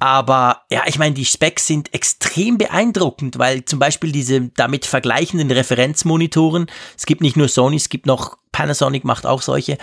Aber 0.00 0.62
ja, 0.70 0.84
ich 0.86 0.98
meine, 0.98 1.14
die 1.14 1.24
Specs 1.24 1.66
sind 1.66 1.92
extrem 1.92 2.56
beeindruckend, 2.56 3.38
weil 3.38 3.64
zum 3.64 3.78
Beispiel 3.78 4.12
diese 4.12 4.42
damit 4.50 4.86
vergleichenden 4.86 5.50
Referenzmonitoren, 5.50 6.66
es 6.96 7.06
gibt 7.06 7.20
nicht 7.20 7.36
nur 7.36 7.48
Sony, 7.48 7.76
es 7.76 7.88
gibt 7.88 8.06
noch 8.06 8.36
Panasonic 8.52 9.04
macht 9.04 9.26
auch 9.26 9.42
solche, 9.42 9.78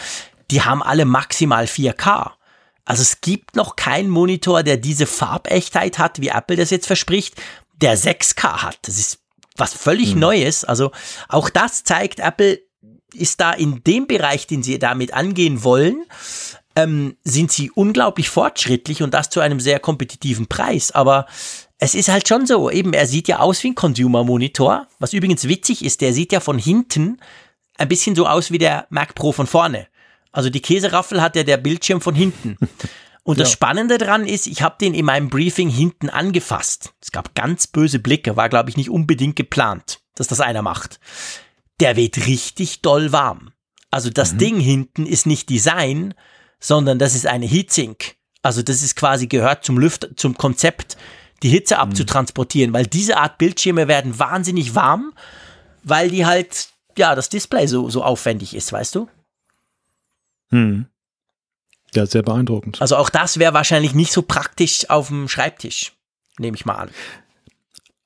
die 0.52 0.62
haben 0.62 0.82
alle 0.82 1.06
maximal 1.06 1.66
4K. 1.66 2.32
Also 2.86 3.02
es 3.02 3.20
gibt 3.22 3.56
noch 3.56 3.76
keinen 3.76 4.10
Monitor, 4.10 4.64
der 4.64 4.78
diese 4.78 5.06
Farbechtheit 5.06 5.98
hat, 5.98 6.22
wie 6.22 6.30
Apple 6.30 6.56
das 6.56 6.70
jetzt 6.70 6.88
verspricht, 6.88 7.36
der 7.82 7.98
6K 7.98 8.64
hat. 8.64 8.78
Das 8.84 8.98
ist 9.00 9.20
was 9.56 9.74
völlig 9.74 10.14
mhm. 10.16 10.22
Neues. 10.22 10.64
Also 10.64 10.92
auch 11.28 11.50
das 11.50 11.84
zeigt, 11.84 12.20
Apple 12.20 12.62
ist 13.14 13.40
da 13.40 13.52
in 13.52 13.84
dem 13.84 14.08
Bereich, 14.08 14.48
den 14.48 14.64
sie 14.64 14.80
damit 14.80 15.14
angehen 15.14 15.64
wollen, 15.64 16.04
ähm, 16.76 17.18
sind 17.24 17.52
sie 17.52 17.72
unglaublich 17.72 18.30
fortschrittlich 18.30 19.02
und 19.02 19.14
das 19.14 19.30
zu 19.30 19.40
einem 19.40 19.60
sehr 19.60 19.80
kompetitiven 19.80 20.48
Preis. 20.48 20.92
Aber 20.92 21.26
es 21.78 21.96
ist 21.96 22.10
halt 22.10 22.28
schon 22.28 22.46
so, 22.46 22.70
eben, 22.70 22.94
er 22.94 23.08
sieht 23.08 23.28
ja 23.28 23.40
aus 23.40 23.64
wie 23.64 23.70
ein 23.70 23.76
Consumer-Monitor, 23.76 24.88
was 25.00 25.14
übrigens 25.14 25.48
witzig 25.48 25.84
ist, 25.84 26.02
der 26.02 26.14
sieht 26.14 26.32
ja 26.32 26.40
von 26.40 26.60
hinten 26.60 27.20
ein 27.78 27.88
bisschen 27.88 28.16
so 28.16 28.28
aus 28.28 28.52
wie 28.52 28.58
der 28.58 28.88
Mac 28.90 29.16
Pro 29.16 29.32
von 29.32 29.48
vorne. 29.48 29.88
Also 30.32 30.50
die 30.50 30.62
Käseraffel 30.62 31.22
hat 31.22 31.36
ja 31.36 31.44
der 31.44 31.58
Bildschirm 31.58 32.02
von 32.02 32.16
hinten. 32.16 32.58
Und 33.26 33.40
das 33.40 33.50
ja. 33.50 33.54
Spannende 33.54 33.98
daran 33.98 34.28
ist, 34.28 34.46
ich 34.46 34.62
habe 34.62 34.76
den 34.80 34.94
in 34.94 35.04
meinem 35.04 35.30
Briefing 35.30 35.68
hinten 35.68 36.10
angefasst. 36.12 36.94
Es 37.02 37.12
gab 37.12 37.34
ganz 37.34 37.66
böse 37.66 37.98
Blicke, 37.98 38.38
war 38.38 38.50
glaube 38.50 38.70
ich 38.70 38.78
nicht 38.78 38.92
unbedingt 38.92 39.36
geplant, 39.36 40.00
dass 40.14 40.28
das 40.28 40.42
einer 40.42 40.62
macht. 40.62 41.00
Der 41.80 41.96
wird 41.96 42.28
richtig 42.28 42.82
doll 42.82 43.12
warm. 43.12 43.52
Also 43.90 44.12
das 44.12 44.34
mhm. 44.34 44.38
Ding 44.38 44.60
hinten 44.60 45.08
ist 45.08 45.26
nicht 45.26 45.50
Design, 45.50 46.14
sondern 46.60 47.00
das 47.00 47.16
ist 47.16 47.26
eine 47.26 47.48
Heatsink. 47.48 48.16
Also 48.44 48.62
das 48.62 48.84
ist 48.84 48.96
quasi 48.96 49.26
gehört 49.26 49.66
zum 49.66 49.80
Lüft, 49.80 50.08
zum 50.18 50.38
Konzept, 50.38 50.96
die 51.42 51.50
Hitze 51.50 51.76
mhm. 51.76 51.82
abzutransportieren, 51.82 52.74
weil 52.74 52.86
diese 52.86 53.18
Art 53.18 53.40
Bildschirme 53.40 53.88
werden 53.88 54.20
wahnsinnig 54.20 54.76
warm, 54.76 55.14
weil 55.82 56.12
die 56.12 56.28
halt, 56.28 56.70
ja, 56.96 57.16
das 57.16 57.30
Display 57.30 57.66
so, 57.66 57.90
so 57.90 58.04
aufwendig 58.04 58.56
ist, 58.56 58.72
weißt 58.72 58.94
du? 58.94 59.10
Hm. 60.52 60.86
Ja, 61.96 62.06
sehr 62.06 62.24
beeindruckend. 62.24 62.82
Also 62.82 62.96
auch 62.98 63.10
das 63.10 63.40
wäre 63.40 63.54
wahrscheinlich 63.54 63.94
nicht 63.94 64.12
so 64.12 64.22
praktisch 64.22 64.90
auf 64.90 65.08
dem 65.08 65.28
Schreibtisch, 65.28 65.94
nehme 66.38 66.56
ich 66.56 66.66
mal 66.66 66.76
an. 66.76 66.90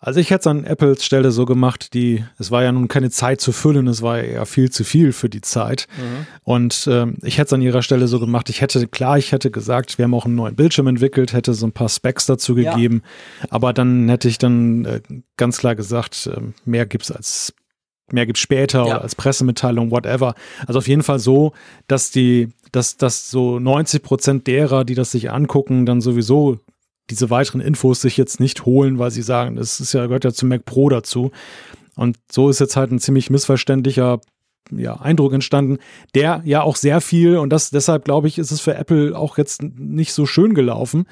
Also 0.01 0.21
ich 0.21 0.29
hätte 0.29 0.39
es 0.39 0.47
an 0.47 0.63
Apples 0.63 1.03
Stelle 1.03 1.29
so 1.31 1.43
gemacht, 1.45 1.93
die, 1.93 2.23
es 2.37 2.51
war 2.51 2.63
ja 2.63 2.71
nun 2.71 2.87
keine 2.87 3.09
Zeit 3.09 3.41
zu 3.41 3.51
füllen, 3.51 3.85
es 3.87 4.01
war 4.01 4.23
ja 4.23 4.45
viel 4.45 4.71
zu 4.71 4.85
viel 4.85 5.11
für 5.11 5.27
die 5.27 5.41
Zeit. 5.41 5.87
Mhm. 5.97 6.25
Und 6.43 6.87
ähm, 6.89 7.17
ich 7.21 7.37
hätte 7.37 7.47
es 7.47 7.53
an 7.53 7.61
ihrer 7.61 7.81
Stelle 7.81 8.07
so 8.07 8.17
gemacht, 8.21 8.49
ich 8.49 8.61
hätte, 8.61 8.87
klar, 8.87 9.17
ich 9.17 9.33
hätte 9.33 9.51
gesagt, 9.51 9.97
wir 9.97 10.05
haben 10.05 10.13
auch 10.13 10.23
einen 10.23 10.35
neuen 10.35 10.55
Bildschirm 10.55 10.87
entwickelt, 10.87 11.33
hätte 11.33 11.53
so 11.53 11.67
ein 11.67 11.73
paar 11.73 11.89
Specs 11.89 12.27
dazu 12.27 12.55
gegeben, 12.55 13.03
ja. 13.41 13.47
aber 13.49 13.73
dann 13.73 14.07
hätte 14.07 14.29
ich 14.29 14.37
dann 14.37 14.85
äh, 14.85 15.01
ganz 15.35 15.57
klar 15.57 15.75
gesagt, 15.75 16.27
äh, 16.27 16.39
mehr 16.63 16.85
gibt's 16.85 17.11
als 17.11 17.53
mehr 18.13 18.25
gibt's 18.25 18.41
später 18.41 18.79
ja. 18.79 18.85
oder 18.85 19.01
als 19.01 19.15
Pressemitteilung, 19.15 19.91
whatever. 19.91 20.35
Also 20.67 20.79
auf 20.79 20.87
jeden 20.87 21.03
Fall 21.03 21.19
so, 21.19 21.53
dass 21.87 22.11
die 22.11 22.49
dass, 22.71 22.97
dass 22.97 23.31
so 23.31 23.59
90 23.59 24.03
Prozent 24.03 24.47
derer, 24.47 24.85
die 24.85 24.95
das 24.95 25.11
sich 25.11 25.31
angucken, 25.31 25.85
dann 25.85 26.01
sowieso 26.01 26.59
diese 27.09 27.29
weiteren 27.29 27.61
Infos 27.61 28.01
sich 28.01 28.17
jetzt 28.17 28.39
nicht 28.39 28.65
holen, 28.65 28.99
weil 28.99 29.11
sie 29.11 29.23
sagen, 29.23 29.55
das 29.55 29.79
ist 29.79 29.93
ja, 29.93 30.05
gehört 30.05 30.25
ja 30.25 30.31
zum 30.31 30.49
Mac 30.49 30.65
Pro 30.65 30.89
dazu. 30.89 31.31
Und 31.95 32.17
so 32.31 32.49
ist 32.49 32.59
jetzt 32.59 32.75
halt 32.75 32.91
ein 32.91 32.99
ziemlich 32.99 33.29
missverständlicher 33.29 34.21
ja, 34.71 34.95
Eindruck 34.95 35.33
entstanden, 35.33 35.77
der 36.15 36.41
ja 36.45 36.61
auch 36.61 36.75
sehr 36.75 37.01
viel, 37.01 37.37
und 37.37 37.49
das 37.51 37.69
deshalb 37.69 38.05
glaube 38.05 38.27
ich, 38.27 38.37
ist 38.37 38.51
es 38.51 38.61
für 38.61 38.75
Apple 38.75 39.17
auch 39.17 39.37
jetzt 39.37 39.61
nicht 39.63 40.13
so 40.13 40.25
schön 40.25 40.53
gelaufen, 40.53 41.05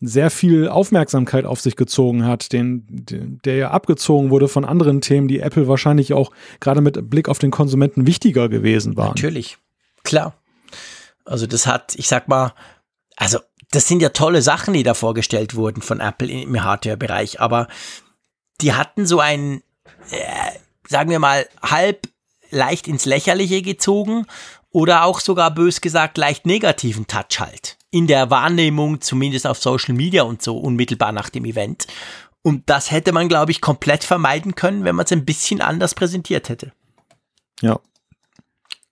sehr 0.00 0.30
viel 0.30 0.68
Aufmerksamkeit 0.68 1.44
auf 1.44 1.60
sich 1.60 1.74
gezogen 1.74 2.24
hat, 2.24 2.52
den, 2.52 2.84
den, 2.88 3.40
der 3.44 3.56
ja 3.56 3.70
abgezogen 3.70 4.30
wurde 4.30 4.48
von 4.48 4.64
anderen 4.64 5.00
Themen, 5.00 5.26
die 5.26 5.40
Apple 5.40 5.66
wahrscheinlich 5.66 6.12
auch 6.12 6.30
gerade 6.60 6.80
mit 6.80 7.10
Blick 7.10 7.28
auf 7.28 7.38
den 7.38 7.50
Konsumenten 7.50 8.06
wichtiger 8.06 8.48
gewesen 8.48 8.96
waren. 8.96 9.08
Natürlich, 9.08 9.58
klar. 10.04 10.34
Also 11.24 11.46
das 11.46 11.66
hat, 11.66 11.94
ich 11.96 12.08
sag 12.08 12.28
mal, 12.28 12.52
also 13.16 13.38
das 13.70 13.88
sind 13.88 14.00
ja 14.00 14.10
tolle 14.10 14.40
Sachen, 14.40 14.72
die 14.72 14.82
da 14.82 14.94
vorgestellt 14.94 15.54
wurden 15.54 15.82
von 15.82 16.00
Apple 16.00 16.28
im 16.28 16.62
Hardware-Bereich, 16.62 17.40
aber 17.40 17.68
die 18.60 18.72
hatten 18.72 19.04
so 19.06 19.20
einen, 19.20 19.62
äh, 20.10 20.52
sagen 20.88 21.10
wir 21.10 21.18
mal, 21.18 21.46
halb 21.60 22.08
leicht 22.50 22.88
ins 22.88 23.04
Lächerliche 23.04 23.62
gezogen 23.62 24.26
oder 24.70 25.04
auch 25.04 25.20
sogar 25.20 25.52
bös 25.52 25.80
gesagt 25.80 26.18
leicht 26.18 26.46
negativen 26.46 27.06
Touch 27.06 27.40
halt. 27.40 27.76
In 27.90 28.06
der 28.06 28.30
Wahrnehmung, 28.30 29.00
zumindest 29.00 29.46
auf 29.46 29.58
Social 29.58 29.94
Media 29.94 30.22
und 30.22 30.42
so, 30.42 30.58
unmittelbar 30.58 31.12
nach 31.12 31.30
dem 31.30 31.44
Event. 31.44 31.86
Und 32.42 32.68
das 32.70 32.90
hätte 32.90 33.12
man, 33.12 33.28
glaube 33.28 33.50
ich, 33.50 33.60
komplett 33.60 34.04
vermeiden 34.04 34.54
können, 34.54 34.84
wenn 34.84 34.94
man 34.94 35.04
es 35.04 35.12
ein 35.12 35.24
bisschen 35.24 35.60
anders 35.60 35.94
präsentiert 35.94 36.48
hätte. 36.48 36.72
Ja, 37.60 37.80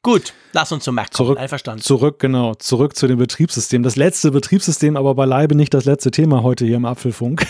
Gut, 0.07 0.35
lass 0.53 0.71
uns 0.71 0.85
zum 0.85 0.95
Mac 0.95 1.11
kommen. 1.11 1.27
Zurück, 1.27 1.39
Einverstanden. 1.41 1.83
Zurück, 1.83 2.21
genau, 2.21 2.55
zurück 2.55 2.95
zu 2.95 3.09
dem 3.09 3.19
Betriebssystem. 3.19 3.83
Das 3.83 3.97
letzte 3.97 4.31
Betriebssystem, 4.31 4.97
aber 4.97 5.17
beileibe 5.17 5.57
nicht 5.57 5.75
das 5.75 5.85
letzte 5.85 6.13
Thema 6.13 6.45
heute 6.45 6.65
hier 6.65 6.77
im 6.77 6.85
Apfelfunk. 6.85 7.45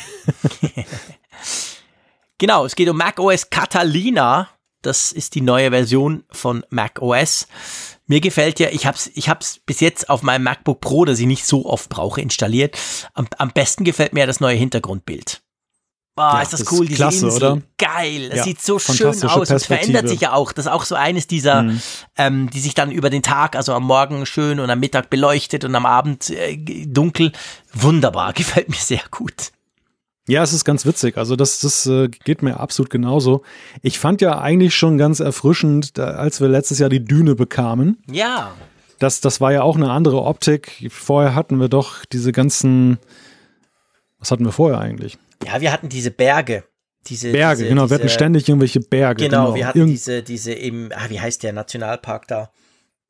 genau, 2.38 2.64
es 2.64 2.74
geht 2.74 2.88
um 2.88 2.96
Mac 2.96 3.18
OS 3.18 3.50
Catalina. 3.50 4.48
Das 4.86 5.12
ist 5.12 5.34
die 5.34 5.40
neue 5.40 5.70
Version 5.70 6.24
von 6.30 6.64
Mac 6.70 7.02
OS. 7.02 7.48
Mir 8.06 8.20
gefällt 8.20 8.60
ja, 8.60 8.68
ich 8.70 8.86
habe 8.86 8.96
es 8.96 9.10
ich 9.14 9.28
hab's 9.28 9.58
bis 9.66 9.80
jetzt 9.80 10.08
auf 10.08 10.22
meinem 10.22 10.44
MacBook 10.44 10.80
Pro, 10.80 11.04
das 11.04 11.18
ich 11.18 11.26
nicht 11.26 11.44
so 11.44 11.66
oft 11.66 11.88
brauche, 11.88 12.20
installiert. 12.20 12.78
Am, 13.12 13.26
am 13.38 13.50
besten 13.50 13.82
gefällt 13.82 14.12
mir 14.12 14.26
das 14.26 14.38
neue 14.38 14.56
Hintergrundbild. 14.56 15.42
Boah, 16.14 16.34
ja, 16.34 16.42
ist 16.42 16.54
das 16.54 16.72
cool, 16.72 16.86
diese 16.86 17.02
klasse, 17.02 17.26
Insel. 17.26 17.36
Oder? 17.36 17.62
Geil, 17.76 18.30
das 18.30 18.38
ja, 18.38 18.44
sieht 18.44 18.62
so 18.62 18.78
schön 18.78 19.08
aus. 19.08 19.50
Es 19.50 19.66
verändert 19.66 20.08
sich 20.08 20.20
ja 20.20 20.32
auch. 20.32 20.52
Das 20.52 20.64
ist 20.64 20.72
auch 20.72 20.84
so 20.84 20.94
eines 20.94 21.26
dieser, 21.26 21.64
mhm. 21.64 21.82
ähm, 22.16 22.50
die 22.50 22.60
sich 22.60 22.72
dann 22.72 22.90
über 22.90 23.10
den 23.10 23.22
Tag, 23.22 23.54
also 23.54 23.74
am 23.74 23.82
Morgen 23.82 24.24
schön 24.24 24.58
und 24.58 24.70
am 24.70 24.80
Mittag 24.80 25.10
beleuchtet 25.10 25.64
und 25.64 25.74
am 25.74 25.84
Abend 25.84 26.30
äh, 26.30 26.56
dunkel. 26.86 27.32
Wunderbar, 27.74 28.32
gefällt 28.34 28.70
mir 28.70 28.76
sehr 28.76 29.02
gut. 29.10 29.50
Ja, 30.28 30.42
es 30.42 30.52
ist 30.52 30.64
ganz 30.64 30.84
witzig. 30.84 31.16
Also 31.18 31.36
das, 31.36 31.60
das 31.60 31.86
äh, 31.86 32.08
geht 32.08 32.42
mir 32.42 32.58
absolut 32.58 32.90
genauso. 32.90 33.42
Ich 33.82 33.98
fand 33.98 34.20
ja 34.20 34.40
eigentlich 34.40 34.74
schon 34.74 34.98
ganz 34.98 35.20
erfrischend, 35.20 35.98
als 35.98 36.40
wir 36.40 36.48
letztes 36.48 36.80
Jahr 36.80 36.88
die 36.88 37.04
Düne 37.04 37.36
bekamen. 37.36 38.02
Ja. 38.10 38.52
Das, 38.98 39.20
das 39.20 39.40
war 39.40 39.52
ja 39.52 39.62
auch 39.62 39.76
eine 39.76 39.90
andere 39.90 40.22
Optik. 40.22 40.88
Vorher 40.90 41.34
hatten 41.34 41.60
wir 41.60 41.68
doch 41.68 42.04
diese 42.04 42.32
ganzen. 42.32 42.98
Was 44.18 44.30
hatten 44.30 44.44
wir 44.44 44.52
vorher 44.52 44.80
eigentlich? 44.80 45.18
Ja, 45.44 45.60
wir 45.60 45.72
hatten 45.72 45.88
diese 45.88 46.10
Berge. 46.10 46.64
Diese, 47.06 47.30
Berge, 47.30 47.58
diese, 47.58 47.68
genau, 47.68 47.82
diese, 47.82 47.90
wir 47.90 47.98
hatten 47.98 48.08
ständig 48.08 48.48
irgendwelche 48.48 48.80
Berge. 48.80 49.24
Genau, 49.24 49.44
genau. 49.44 49.54
wir 49.54 49.66
hatten 49.66 49.78
Irgend 49.78 49.92
diese, 49.92 50.22
diese 50.22 50.52
im, 50.52 50.90
ah, 50.92 51.08
wie 51.08 51.20
heißt 51.20 51.42
der 51.42 51.52
Nationalpark 51.52 52.26
da? 52.26 52.50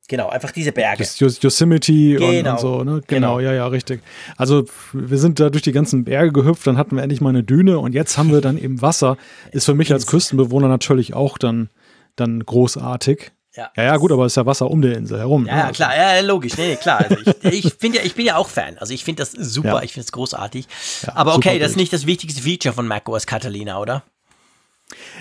Genau, 0.09 0.29
einfach 0.29 0.51
diese 0.51 0.71
Berge. 0.71 1.05
Yos 1.17 1.41
Yosemite 1.41 1.91
genau. 1.91 2.29
und, 2.29 2.47
und, 2.47 2.59
so, 2.59 2.77
ne? 2.83 2.83
Genau, 2.85 3.01
genau, 3.07 3.39
ja, 3.41 3.53
ja, 3.53 3.67
richtig. 3.67 4.01
Also 4.37 4.63
wir 4.93 5.17
sind 5.17 5.39
da 5.39 5.49
durch 5.49 5.63
die 5.63 5.73
ganzen 5.73 6.05
Berge 6.05 6.31
gehüpft, 6.31 6.65
dann 6.65 6.77
hatten 6.77 6.95
wir 6.95 7.03
endlich 7.03 7.19
mal 7.19 7.29
eine 7.29 7.43
Düne 7.43 7.77
und 7.79 7.93
jetzt 7.93 8.17
haben 8.17 8.31
wir 8.31 8.39
dann 8.39 8.57
eben 8.57 8.81
Wasser. 8.81 9.17
Ist 9.51 9.65
für 9.65 9.73
mich 9.73 9.91
als 9.91 10.07
Küstenbewohner 10.07 10.69
natürlich 10.69 11.13
auch 11.13 11.37
dann, 11.37 11.69
dann 12.15 12.39
großartig. 12.39 13.31
Ja. 13.57 13.71
ja, 13.75 13.83
ja, 13.83 13.97
gut, 13.97 14.11
aber 14.11 14.25
es 14.25 14.33
ist 14.33 14.37
ja 14.37 14.45
Wasser 14.45 14.69
um 14.69 14.81
der 14.81 14.95
Insel 14.95 15.17
herum. 15.17 15.45
Ja, 15.47 15.55
ne? 15.55 15.59
ja 15.61 15.71
klar, 15.71 15.97
ja, 15.97 16.21
logisch. 16.21 16.55
Nee, 16.57 16.75
klar. 16.75 16.99
Also 16.99 17.17
ich, 17.41 17.65
ich, 17.65 17.73
find 17.73 17.95
ja, 17.95 18.03
ich 18.03 18.13
bin 18.13 18.25
ja 18.25 18.37
auch 18.37 18.47
Fan. 18.47 18.77
Also 18.77 18.93
ich 18.93 19.03
finde 19.03 19.23
das 19.23 19.31
super, 19.31 19.67
ja. 19.67 19.83
ich 19.83 19.93
finde 19.93 20.05
es 20.05 20.11
großartig. 20.11 20.67
Ja, 21.05 21.15
aber 21.15 21.35
okay, 21.35 21.59
das 21.59 21.71
ist 21.71 21.77
nicht 21.77 21.91
das 21.91 22.05
wichtigste 22.05 22.43
Feature 22.43 22.73
von 22.73 22.87
macOS 22.87 23.25
Catalina, 23.25 23.79
oder? 23.79 24.03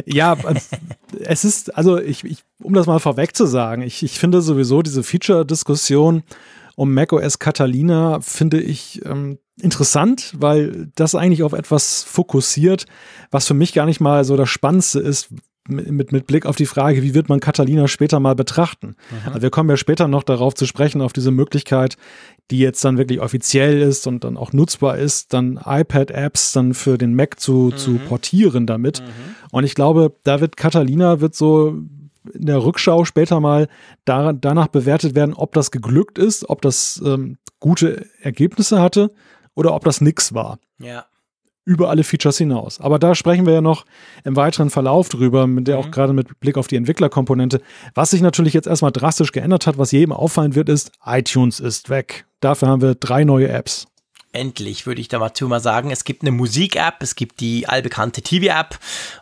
Ja, 0.04 0.36
es 1.20 1.44
ist, 1.44 1.74
also 1.76 1.98
ich, 1.98 2.24
ich, 2.24 2.44
um 2.62 2.74
das 2.74 2.86
mal 2.86 2.98
vorweg 2.98 3.36
zu 3.36 3.46
sagen, 3.46 3.82
ich, 3.82 4.02
ich 4.02 4.18
finde 4.18 4.42
sowieso 4.42 4.82
diese 4.82 5.02
Feature-Diskussion 5.02 6.22
um 6.76 6.92
macOS 6.92 7.38
Catalina 7.38 8.20
finde 8.20 8.60
ich 8.60 9.04
ähm, 9.06 9.38
interessant, 9.60 10.34
weil 10.38 10.90
das 10.94 11.14
eigentlich 11.14 11.42
auf 11.42 11.54
etwas 11.54 12.02
fokussiert, 12.02 12.84
was 13.30 13.46
für 13.46 13.54
mich 13.54 13.72
gar 13.72 13.86
nicht 13.86 14.00
mal 14.00 14.24
so 14.24 14.36
das 14.36 14.50
Spannendste 14.50 15.00
ist, 15.00 15.30
mit, 15.68 16.12
mit 16.12 16.26
Blick 16.26 16.46
auf 16.46 16.56
die 16.56 16.66
Frage, 16.66 17.02
wie 17.02 17.14
wird 17.14 17.28
man 17.28 17.40
Catalina 17.40 17.88
später 17.88 18.20
mal 18.20 18.34
betrachten. 18.34 18.96
Also 19.26 19.42
wir 19.42 19.50
kommen 19.50 19.70
ja 19.70 19.76
später 19.76 20.08
noch 20.08 20.22
darauf 20.22 20.54
zu 20.54 20.66
sprechen, 20.66 21.00
auf 21.00 21.12
diese 21.12 21.30
Möglichkeit, 21.30 21.96
die 22.50 22.58
jetzt 22.58 22.84
dann 22.84 22.98
wirklich 22.98 23.20
offiziell 23.20 23.80
ist 23.80 24.06
und 24.06 24.24
dann 24.24 24.36
auch 24.36 24.52
nutzbar 24.52 24.98
ist, 24.98 25.32
dann 25.32 25.60
iPad-Apps 25.64 26.52
dann 26.52 26.74
für 26.74 26.98
den 26.98 27.14
Mac 27.14 27.40
zu, 27.40 27.70
mhm. 27.72 27.76
zu 27.76 27.98
portieren 27.98 28.66
damit. 28.66 29.00
Mhm. 29.00 29.06
Und 29.50 29.64
ich 29.64 29.74
glaube, 29.74 30.14
da 30.24 30.40
wird 30.40 30.56
Catalina 30.56 31.20
wird 31.20 31.34
so 31.34 31.82
in 32.32 32.46
der 32.46 32.62
Rückschau 32.64 33.04
später 33.04 33.40
mal 33.40 33.68
da, 34.04 34.32
danach 34.32 34.68
bewertet 34.68 35.14
werden, 35.14 35.34
ob 35.34 35.52
das 35.52 35.70
geglückt 35.70 36.18
ist, 36.18 36.48
ob 36.48 36.60
das 36.62 37.00
ähm, 37.04 37.38
gute 37.60 38.06
Ergebnisse 38.20 38.80
hatte 38.80 39.12
oder 39.54 39.74
ob 39.74 39.84
das 39.84 40.00
nix 40.00 40.34
war. 40.34 40.58
Ja 40.78 41.06
über 41.66 41.90
alle 41.90 42.04
Features 42.04 42.38
hinaus. 42.38 42.80
Aber 42.80 42.98
da 42.98 43.14
sprechen 43.14 43.44
wir 43.44 43.52
ja 43.52 43.60
noch 43.60 43.84
im 44.24 44.36
weiteren 44.36 44.70
Verlauf 44.70 45.10
drüber, 45.10 45.46
mit 45.46 45.68
der 45.68 45.76
mhm. 45.76 45.82
auch 45.82 45.90
gerade 45.90 46.14
mit 46.14 46.40
Blick 46.40 46.56
auf 46.56 46.68
die 46.68 46.76
Entwicklerkomponente. 46.76 47.60
Was 47.94 48.10
sich 48.10 48.22
natürlich 48.22 48.54
jetzt 48.54 48.68
erstmal 48.68 48.92
drastisch 48.92 49.32
geändert 49.32 49.66
hat, 49.66 49.76
was 49.76 49.92
jedem 49.92 50.12
auffallen 50.12 50.54
wird, 50.54 50.70
ist, 50.70 50.92
iTunes 51.04 51.60
ist 51.60 51.90
weg. 51.90 52.24
Dafür 52.40 52.68
haben 52.68 52.80
wir 52.80 52.94
drei 52.94 53.24
neue 53.24 53.48
Apps. 53.48 53.86
Endlich, 54.32 54.86
würde 54.86 55.00
ich 55.00 55.08
dazu 55.08 55.48
mal 55.48 55.60
sagen. 55.60 55.90
Es 55.90 56.04
gibt 56.04 56.22
eine 56.22 56.30
Musik-App, 56.30 56.96
es 57.00 57.16
gibt 57.16 57.40
die 57.40 57.68
allbekannte 57.68 58.22
TV-App 58.22 58.78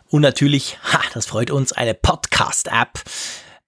und 0.09 0.21
natürlich, 0.21 0.77
ha, 0.83 1.01
das 1.13 1.25
freut 1.25 1.51
uns, 1.51 1.73
eine 1.73 1.93
Podcast-App. 1.93 3.01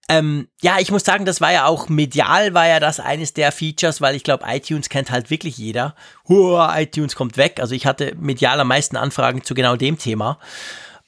Ähm, 0.10 0.48
ja, 0.61 0.77
ich 0.80 0.90
muss 0.90 1.03
sagen, 1.03 1.26
das 1.26 1.42
war 1.42 1.52
ja 1.52 1.66
auch 1.66 1.90
medial, 1.90 2.53
war 2.53 2.66
ja 2.66 2.80
das 2.80 3.02
eines 3.02 3.34
der 3.34 3.52
Features, 3.52 4.00
weil 4.00 4.16
ich 4.16 4.24
glaube, 4.24 4.45
iTunes 4.48 4.88
kennt 4.88 5.11
halt 5.11 5.30
wirklich 5.30 5.58
jeder. 5.58 5.95
Hua, 6.30 6.80
iTunes 6.80 7.16
kommt 7.16 7.36
weg. 7.36 7.60
Also 7.60 7.76
ich 7.76 7.86
hatte 7.86 8.16
medial 8.18 8.60
am 8.60 8.69
meisten 8.69 8.95
Anfragen 8.95 9.44
zu 9.44 9.53
genau 9.53 9.76
dem 9.76 9.98
Thema. 9.98 10.40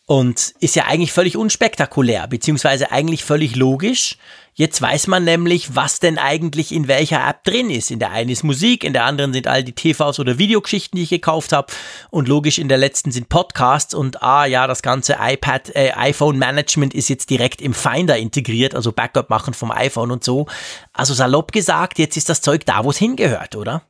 Und 0.09 0.55
ist 0.59 0.75
ja 0.75 0.85
eigentlich 0.85 1.11
völlig 1.11 1.37
unspektakulär, 1.37 2.25
beziehungsweise 2.25 2.91
eigentlich 2.91 3.23
völlig 3.23 3.55
logisch. 3.55 4.17
Jetzt 4.55 4.81
weiß 4.81 5.05
man 5.05 5.23
nämlich, 5.23 5.75
was 5.75 5.99
denn 5.99 6.17
eigentlich 6.17 6.71
in 6.71 6.87
welcher 6.87 7.23
App 7.29 7.43
drin 7.43 7.69
ist. 7.69 7.91
In 7.91 7.99
der 7.99 8.09
einen 8.09 8.31
ist 8.31 8.41
Musik, 8.41 8.83
in 8.83 8.93
der 8.93 9.05
anderen 9.05 9.33
sind 9.33 9.45
all 9.45 9.63
die 9.63 9.75
TVs 9.75 10.19
oder 10.19 10.39
Videogeschichten, 10.39 10.97
die 10.97 11.03
ich 11.03 11.11
gekauft 11.11 11.53
habe. 11.53 11.71
Und 12.09 12.27
logisch 12.27 12.57
in 12.57 12.69
der 12.69 12.79
letzten 12.79 13.11
sind 13.11 13.29
Podcasts. 13.29 13.93
Und 13.93 14.23
ah 14.23 14.45
ja, 14.45 14.65
das 14.65 14.81
ganze 14.81 15.17
iPad, 15.21 15.75
äh, 15.75 15.91
iPhone-Management 15.91 16.95
ist 16.95 17.09
jetzt 17.09 17.29
direkt 17.29 17.61
im 17.61 17.75
Finder 17.75 18.17
integriert, 18.17 18.73
also 18.73 18.91
Backup 18.91 19.29
machen 19.29 19.53
vom 19.53 19.69
iPhone 19.69 20.09
und 20.09 20.23
so. 20.23 20.47
Also 20.91 21.13
salopp 21.13 21.51
gesagt, 21.51 21.99
jetzt 21.99 22.17
ist 22.17 22.29
das 22.29 22.41
Zeug 22.41 22.65
da, 22.65 22.83
wo 22.83 22.89
es 22.89 22.97
hingehört, 22.97 23.55
oder? 23.55 23.83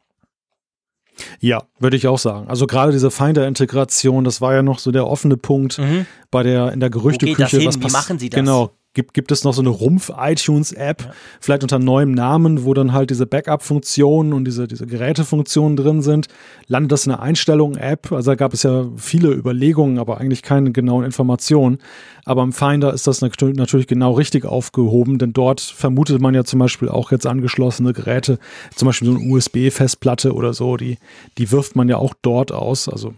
Ja, 1.39 1.63
würde 1.79 1.97
ich 1.97 2.07
auch 2.07 2.19
sagen. 2.19 2.47
Also 2.47 2.67
gerade 2.67 2.91
diese 2.91 3.11
Finder-Integration, 3.11 4.23
das 4.23 4.41
war 4.41 4.53
ja 4.53 4.61
noch 4.61 4.79
so 4.79 4.91
der 4.91 5.07
offene 5.07 5.37
Punkt 5.37 5.77
mhm. 5.77 6.05
bei 6.31 6.43
der 6.43 6.71
in 6.71 6.79
der 6.79 6.89
Gerüchteküche. 6.89 7.65
Was 7.65 7.79
Wie 7.79 7.91
machen 7.91 8.19
Sie 8.19 8.29
das? 8.29 8.37
Genau, 8.37 8.71
Gibt, 8.99 9.13
gibt 9.13 9.31
es 9.31 9.45
noch 9.45 9.53
so 9.53 9.61
eine 9.61 9.69
Rumpf-iTunes-App, 9.69 11.01
ja. 11.01 11.11
vielleicht 11.39 11.63
unter 11.63 11.79
neuem 11.79 12.11
Namen, 12.11 12.65
wo 12.65 12.73
dann 12.73 12.91
halt 12.91 13.11
diese 13.11 13.25
Backup-Funktionen 13.25 14.33
und 14.33 14.43
diese, 14.43 14.67
diese 14.67 14.85
Gerätefunktionen 14.85 15.77
drin 15.77 16.01
sind? 16.01 16.27
Landet 16.67 16.91
das 16.91 17.05
in 17.05 17.13
einer 17.13 17.21
Einstellung-App? 17.21 18.11
Also 18.11 18.31
da 18.31 18.35
gab 18.35 18.53
es 18.53 18.63
ja 18.63 18.87
viele 18.97 19.29
Überlegungen, 19.29 19.99
aber 19.99 20.17
eigentlich 20.17 20.41
keine 20.41 20.73
genauen 20.73 21.05
Informationen. 21.05 21.77
Aber 22.25 22.43
im 22.43 22.51
Finder 22.51 22.93
ist 22.93 23.07
das 23.07 23.21
natürlich 23.21 23.87
genau 23.87 24.11
richtig 24.11 24.43
aufgehoben, 24.43 25.17
denn 25.17 25.31
dort 25.31 25.61
vermutet 25.61 26.19
man 26.19 26.35
ja 26.35 26.43
zum 26.43 26.59
Beispiel 26.59 26.89
auch 26.89 27.13
jetzt 27.13 27.25
angeschlossene 27.25 27.93
Geräte, 27.93 28.37
zum 28.75 28.87
Beispiel 28.87 29.13
so 29.13 29.15
eine 29.17 29.31
USB-Festplatte 29.31 30.33
oder 30.33 30.53
so, 30.53 30.75
die, 30.75 30.97
die 31.37 31.51
wirft 31.53 31.77
man 31.77 31.87
ja 31.87 31.95
auch 31.95 32.13
dort 32.21 32.51
aus. 32.51 32.89
Also 32.89 33.13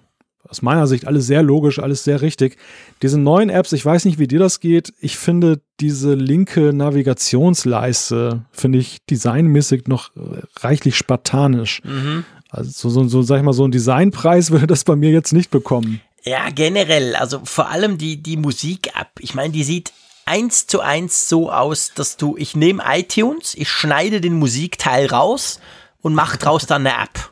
aus 0.52 0.62
meiner 0.62 0.86
Sicht 0.86 1.08
alles 1.08 1.26
sehr 1.26 1.42
logisch, 1.42 1.80
alles 1.80 2.04
sehr 2.04 2.22
richtig. 2.22 2.58
Diese 3.02 3.18
neuen 3.18 3.50
Apps, 3.50 3.72
ich 3.72 3.86
weiß 3.86 4.04
nicht, 4.04 4.20
wie 4.20 4.28
dir 4.28 4.40
das 4.40 4.60
geht. 4.60 4.94
Ich 5.00 5.18
finde 5.18 5.62
diese 5.80 6.14
linke 6.14 6.74
Navigationsleiste, 6.74 8.42
finde 8.52 8.80
ich 8.80 8.98
designmäßig 9.10 9.88
noch 9.88 10.10
äh, 10.18 10.42
reichlich 10.60 10.98
spartanisch. 10.98 11.82
Mhm. 11.86 12.26
Also 12.50 12.70
so, 12.70 12.90
so, 12.90 13.08
so, 13.08 13.22
sag 13.22 13.38
ich 13.38 13.44
mal, 13.44 13.54
so 13.54 13.64
ein 13.66 13.72
Designpreis 13.72 14.52
würde 14.52 14.68
das 14.68 14.84
bei 14.84 14.98
mir 14.98 15.10
jetzt 15.10 15.32
nicht 15.32 15.52
bekommen. 15.52 16.02
Ja, 16.24 16.50
generell, 16.54 17.16
also 17.16 17.40
vor 17.46 17.70
allem 17.70 17.98
die, 17.98 18.22
die 18.22 18.36
Musik-App. 18.36 19.08
Ich 19.20 19.34
meine, 19.34 19.54
die 19.54 19.64
sieht 19.64 19.94
eins 20.26 20.68
zu 20.68 20.82
eins 20.82 21.30
so 21.30 21.50
aus, 21.50 21.94
dass 21.96 22.18
du, 22.18 22.36
ich 22.38 22.58
nehme 22.58 22.84
iTunes, 22.86 23.56
ich 23.56 23.70
schneide 23.70 24.20
den 24.20 24.38
Musikteil 24.38 25.08
raus 25.08 25.62
und 26.02 26.14
mache 26.14 26.38
draus 26.38 26.66
dann 26.66 26.86
eine 26.86 27.04
App. 27.04 27.31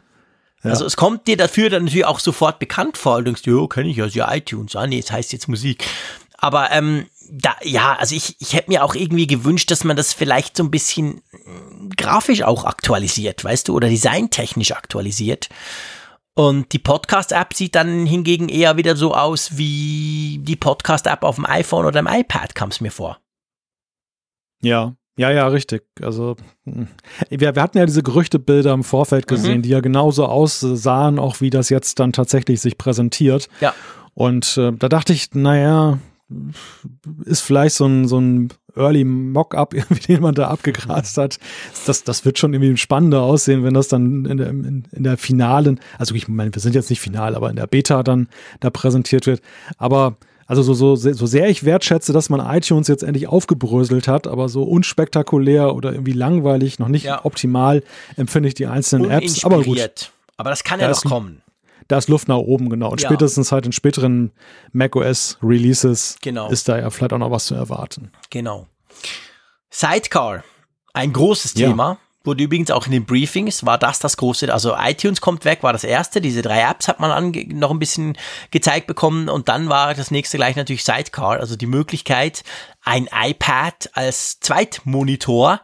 Ja. 0.63 0.71
Also 0.71 0.85
es 0.85 0.97
kommt 0.97 1.27
dir 1.27 1.37
dafür 1.37 1.69
dann 1.69 1.85
natürlich 1.85 2.05
auch 2.05 2.19
sofort 2.19 2.59
bekannt 2.59 2.97
vor. 2.97 3.19
Du 3.19 3.25
denkst, 3.25 3.43
jo, 3.45 3.67
kenne 3.67 3.89
ich 3.89 3.97
ja, 3.97 4.05
ja 4.05 4.33
iTunes. 4.33 4.75
Ah, 4.75 4.87
nee, 4.87 4.99
es 4.99 5.11
heißt 5.11 5.31
jetzt 5.31 5.47
Musik. 5.47 5.85
Aber 6.37 6.71
ähm, 6.71 7.05
da, 7.31 7.55
ja, 7.63 7.95
also 7.95 8.15
ich, 8.15 8.35
ich 8.39 8.53
hätte 8.53 8.69
mir 8.69 8.83
auch 8.83 8.95
irgendwie 8.95 9.27
gewünscht, 9.27 9.71
dass 9.71 9.83
man 9.83 9.95
das 9.95 10.13
vielleicht 10.13 10.57
so 10.57 10.63
ein 10.63 10.71
bisschen 10.71 11.21
äh, 11.31 11.95
grafisch 11.95 12.43
auch 12.43 12.65
aktualisiert, 12.65 13.43
weißt 13.43 13.67
du, 13.67 13.75
oder 13.75 13.89
designtechnisch 13.89 14.71
aktualisiert. 14.71 15.49
Und 16.33 16.71
die 16.71 16.79
Podcast-App 16.79 17.53
sieht 17.53 17.75
dann 17.75 18.05
hingegen 18.05 18.47
eher 18.49 18.77
wieder 18.77 18.95
so 18.95 19.13
aus 19.13 19.57
wie 19.57 20.39
die 20.41 20.55
Podcast-App 20.55 21.23
auf 21.23 21.35
dem 21.35 21.45
iPhone 21.45 21.85
oder 21.85 22.01
dem 22.01 22.07
iPad, 22.07 22.55
kam 22.55 22.69
es 22.69 22.79
mir 22.79 22.91
vor. 22.91 23.19
Ja, 24.61 24.95
ja, 25.19 25.31
ja, 25.31 25.47
richtig. 25.49 25.83
Also 26.01 26.37
hm. 26.63 26.87
wir, 27.29 27.53
wir 27.53 27.61
hatten 27.61 27.77
ja 27.77 27.85
diese 27.85 28.03
Gerüchtebilder 28.03 28.71
im 28.71 28.85
Vorfeld 28.85 29.29
mhm. 29.29 29.35
gesehen, 29.35 29.57
mhm. 29.57 29.61
die 29.63 29.69
ja 29.69 29.81
genauso 29.81 30.25
aussahen, 30.25 31.19
auch 31.19 31.41
wie 31.41 31.49
das 31.49 31.67
jetzt 31.67 31.99
dann 31.99 32.13
tatsächlich 32.13 32.61
sich 32.61 32.77
präsentiert. 32.77 33.49
Ja. 33.59 33.73
Und 34.13 34.57
äh, 34.57 34.71
da 34.71 34.87
dachte 34.87 35.11
ich, 35.11 35.33
naja, 35.33 35.99
ist 37.25 37.41
vielleicht 37.41 37.75
so 37.75 37.85
ein, 37.85 38.07
so 38.07 38.17
ein 38.17 38.47
Early 38.77 39.03
Mock-up, 39.03 39.75
den 40.07 40.21
man 40.21 40.35
da 40.35 40.47
abgegrast 40.47 41.17
hat. 41.17 41.37
Das, 41.85 42.05
das 42.05 42.23
wird 42.23 42.39
schon 42.39 42.53
irgendwie 42.53 42.77
spannender 42.77 43.21
aussehen, 43.21 43.65
wenn 43.65 43.73
das 43.73 43.89
dann 43.89 44.23
in 44.23 44.37
der, 44.37 44.49
in, 44.51 44.87
in 44.89 45.03
der 45.03 45.17
finalen, 45.17 45.81
also 45.97 46.15
ich 46.15 46.29
meine, 46.29 46.55
wir 46.55 46.61
sind 46.61 46.75
jetzt 46.75 46.89
nicht 46.89 47.01
final, 47.01 47.35
aber 47.35 47.49
in 47.49 47.57
der 47.57 47.67
Beta 47.67 48.03
dann 48.03 48.29
da 48.61 48.69
präsentiert 48.69 49.25
wird. 49.25 49.41
Aber 49.77 50.15
also 50.49 50.63
so, 50.63 50.73
so, 50.73 50.95
so 50.95 51.25
sehr 51.27 51.47
ich 51.47 51.63
wertschätze, 51.63 52.11
dass 52.11 52.29
man 52.29 52.39
iTunes 52.57 52.87
jetzt 52.87 53.03
endlich 53.03 53.27
aufgebröselt 53.27 54.07
hat, 54.07 54.25
aber 54.25 54.49
so 54.49 54.63
unspektakulär 54.63 55.75
oder 55.75 55.93
irgendwie 55.93 56.13
langweilig, 56.13 56.79
noch 56.79 56.87
nicht 56.87 57.03
ja. 57.03 57.23
optimal 57.23 57.83
empfinde 58.17 58.49
ich 58.49 58.55
die 58.55 58.65
einzelnen 58.65 59.11
Apps. 59.11 59.45
Aber 59.45 59.63
gut. 59.63 60.11
Aber 60.37 60.49
das 60.49 60.63
kann 60.63 60.79
ja 60.79 60.89
noch 60.89 61.03
kommen 61.03 61.43
da 61.89 61.97
ist 61.97 62.07
Luft 62.07 62.27
nach 62.27 62.37
oben, 62.37 62.69
genau. 62.69 62.91
Und 62.91 63.01
ja. 63.01 63.09
spätestens 63.09 63.51
halt 63.51 63.65
in 63.65 63.71
späteren 63.71 64.31
macOS-Releases 64.73 66.17
genau. 66.21 66.49
ist 66.49 66.69
da 66.69 66.77
ja 66.77 66.89
vielleicht 66.91 67.13
auch 67.13 67.17
noch 67.17 67.31
was 67.31 67.45
zu 67.45 67.55
erwarten. 67.55 68.11
Genau. 68.29 68.67
Sidecar, 69.71 70.43
ein 70.93 71.11
großes 71.11 71.55
Thema. 71.55 71.93
Ja. 71.93 71.97
Wurde 72.25 72.43
übrigens 72.43 72.69
auch 72.69 72.85
in 72.85 72.91
den 72.91 73.05
Briefings, 73.05 73.65
war 73.65 73.77
das 73.77 73.99
das 73.99 74.17
große, 74.17 74.53
also 74.53 74.75
iTunes 74.77 75.21
kommt 75.21 75.45
weg, 75.45 75.63
war 75.63 75.71
das 75.71 75.85
erste, 75.85 76.19
diese 76.19 76.41
drei 76.41 76.61
Apps 76.61 76.89
hat 76.89 76.99
man 76.99 77.31
noch 77.47 77.71
ein 77.71 77.79
bisschen 77.79 78.17
gezeigt 78.51 78.87
bekommen. 78.87 79.29
Und 79.29 79.47
dann 79.47 79.69
war 79.69 79.93
das 79.93 80.11
nächste 80.11 80.35
gleich 80.35 80.57
natürlich 80.57 80.83
Sidecar, 80.83 81.39
also 81.39 81.55
die 81.55 81.65
Möglichkeit, 81.65 82.43
ein 82.83 83.07
iPad 83.13 83.89
als 83.93 84.41
Zweitmonitor 84.41 85.61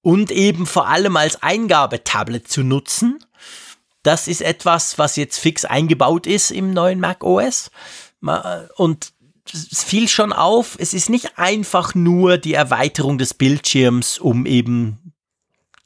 und 0.00 0.30
eben 0.30 0.66
vor 0.66 0.88
allem 0.88 1.16
als 1.16 1.42
Eingabetablet 1.42 2.48
zu 2.48 2.62
nutzen. 2.62 3.22
Das 4.02 4.28
ist 4.28 4.40
etwas, 4.40 4.98
was 4.98 5.16
jetzt 5.16 5.38
fix 5.38 5.66
eingebaut 5.66 6.26
ist 6.26 6.50
im 6.50 6.72
neuen 6.72 7.00
Mac 7.00 7.22
OS. 7.22 7.70
Und 8.76 9.12
es 9.52 9.82
fiel 9.84 10.08
schon 10.08 10.32
auf, 10.32 10.76
es 10.78 10.94
ist 10.94 11.10
nicht 11.10 11.38
einfach 11.38 11.94
nur 11.94 12.38
die 12.38 12.54
Erweiterung 12.54 13.18
des 13.18 13.34
Bildschirms, 13.34 14.18
um 14.18 14.46
eben 14.46 14.98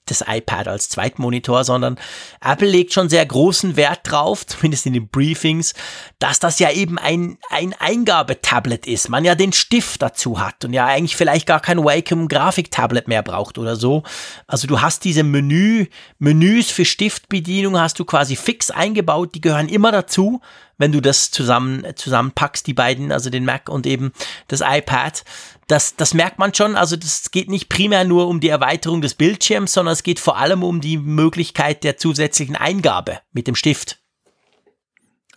das 0.07 0.25
iPad 0.27 0.69
als 0.69 0.89
Zweitmonitor, 0.89 1.65
sondern 1.65 1.99
Apple 2.41 2.69
legt 2.69 2.93
schon 2.93 3.09
sehr 3.09 3.25
großen 3.25 3.77
Wert 3.77 4.01
drauf, 4.05 4.47
zumindest 4.47 4.87
in 4.87 4.95
den 4.95 5.09
Briefings, 5.09 5.75
dass 6.19 6.39
das 6.39 6.59
ja 6.59 6.71
eben 6.71 6.99
ein, 6.99 7.39
ein 7.51 7.75
Eingabetablet 7.79 8.87
ist. 8.87 9.09
Man 9.09 9.25
ja 9.25 9.35
den 9.35 9.53
Stift 9.53 10.03
dazu 10.03 10.41
hat 10.41 10.65
und 10.65 10.73
ja 10.73 10.87
eigentlich 10.87 11.17
vielleicht 11.17 11.47
gar 11.47 11.61
kein 11.61 11.85
Wacom 11.85 12.29
Grafiktablet 12.29 13.09
mehr 13.09 13.23
braucht 13.23 13.59
oder 13.59 13.77
so. 13.77 14.03
Also 14.47 14.67
du 14.67 14.81
hast 14.81 15.05
diese 15.05 15.23
Menü, 15.23 15.87
Menüs 16.19 16.71
für 16.71 16.85
Stiftbedienung 16.85 17.79
hast 17.79 17.99
du 17.99 18.05
quasi 18.05 18.37
fix 18.37 18.71
eingebaut, 18.71 19.35
die 19.35 19.41
gehören 19.41 19.69
immer 19.69 19.93
dazu 19.93 20.41
wenn 20.79 20.93
du 20.93 21.01
das 21.01 21.31
zusammen, 21.31 21.85
zusammenpackst, 21.95 22.67
die 22.67 22.75
beiden, 22.75 23.13
also 23.13 23.31
den 23.31 23.45
Mac 23.45 23.69
und 23.69 23.87
eben 23.87 24.13
das 24.49 24.61
iPad. 24.61 25.25
Das, 25.69 25.97
das 25.97 26.15
merkt 26.15 26.39
man 26.39 26.55
schon. 26.55 26.77
Also 26.77 26.97
das 26.97 27.31
geht 27.31 27.51
nicht 27.51 27.69
primär 27.69 28.05
nur 28.05 28.29
um 28.29 28.41
die 28.41 28.49
Erweiterung 28.49 29.01
des 29.01 29.15
Bildschirms, 29.15 29.73
sondern 29.73 29.93
es 29.93 30.05
geht 30.05 30.21
vor 30.21 30.37
allem 30.39 30.63
um 30.63 30.81
die 30.81 30.97
Möglichkeit 30.97 31.83
der 31.83 31.97
zusätzlichen 31.97 32.55
Eingabe 32.55 33.19
mit 33.33 33.49
dem 33.49 33.57
Stift. 33.57 34.01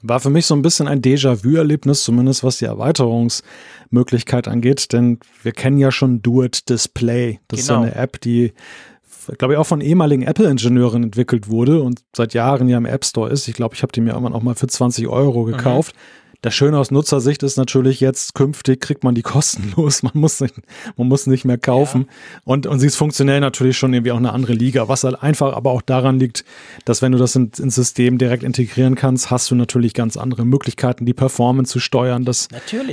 War 0.02 0.20
für 0.20 0.30
mich 0.30 0.46
so 0.46 0.56
ein 0.56 0.62
bisschen 0.62 0.88
ein 0.88 1.02
Déjà-vu-Erlebnis, 1.02 2.04
zumindest 2.04 2.44
was 2.44 2.58
die 2.58 2.66
Erweiterungsmöglichkeit 2.66 4.48
angeht, 4.48 4.94
denn 4.94 5.20
wir 5.44 5.52
kennen 5.52 5.78
ja 5.78 5.92
schon 5.92 6.22
Do 6.22 6.44
It 6.44 6.70
Display. 6.70 7.40
Das 7.50 7.68
genau. 7.68 7.84
ist 7.84 7.88
eine 7.88 7.96
App, 7.96 8.22
die 8.22 8.54
glaube 9.38 9.54
ich, 9.54 9.60
auch 9.60 9.66
von 9.66 9.82
ehemaligen 9.82 10.24
Apple-Ingenieuren 10.24 11.04
entwickelt 11.04 11.50
wurde 11.50 11.82
und 11.82 12.02
seit 12.16 12.34
Jahren 12.34 12.68
ja 12.68 12.78
im 12.78 12.86
App 12.86 13.06
Store 13.06 13.30
ist. 13.30 13.48
Ich 13.48 13.54
glaube, 13.54 13.76
ich 13.76 13.84
habe 13.84 13.92
die 13.92 14.02
mir 14.02 14.12
irgendwann 14.12 14.34
auch 14.34 14.42
mal 14.42 14.56
für 14.56 14.68
20 14.68 15.08
Euro 15.08 15.44
mhm. 15.44 15.52
gekauft. 15.52 15.96
Mhm. 15.96 16.29
Das 16.42 16.54
Schöne 16.54 16.80
aus 16.80 16.90
Nutzersicht 16.90 17.44
ist 17.44 17.58
natürlich 17.58 18.00
jetzt 18.00 18.34
künftig 18.34 18.80
kriegt 18.80 19.04
man 19.04 19.14
die 19.14 19.22
kostenlos. 19.24 20.04
Man 20.04 20.14
muss 20.16 20.40
nicht, 20.40 20.56
man 20.96 21.08
muss 21.08 21.28
nicht 21.28 21.44
mehr 21.44 21.58
kaufen. 21.58 22.06
Ja. 22.08 22.42
Und, 22.46 22.66
und 22.66 22.80
sie 22.80 22.88
ist 22.88 22.96
funktionell 22.96 23.42
natürlich 23.42 23.78
schon 23.78 23.94
irgendwie 23.94 24.12
auch 24.12 24.18
eine 24.18 24.32
andere 24.32 24.54
Liga. 24.54 24.88
Was 24.88 25.04
halt 25.04 25.22
einfach 25.22 25.54
aber 25.54 25.72
auch 25.72 25.82
daran 25.82 26.20
liegt, 26.20 26.46
dass 26.86 27.02
wenn 27.02 27.12
du 27.12 27.18
das 27.18 27.36
in, 27.36 27.52
ins 27.58 27.76
System 27.76 28.18
direkt 28.18 28.44
integrieren 28.44 28.96
kannst, 28.96 29.32
hast 29.32 29.52
du 29.52 29.56
natürlich 29.56 29.94
ganz 29.94 30.16
andere 30.16 30.46
Möglichkeiten, 30.46 31.06
die 31.06 31.14
Performance 31.14 31.74
zu 31.74 31.80
steuern, 31.80 32.24
das, 32.24 32.48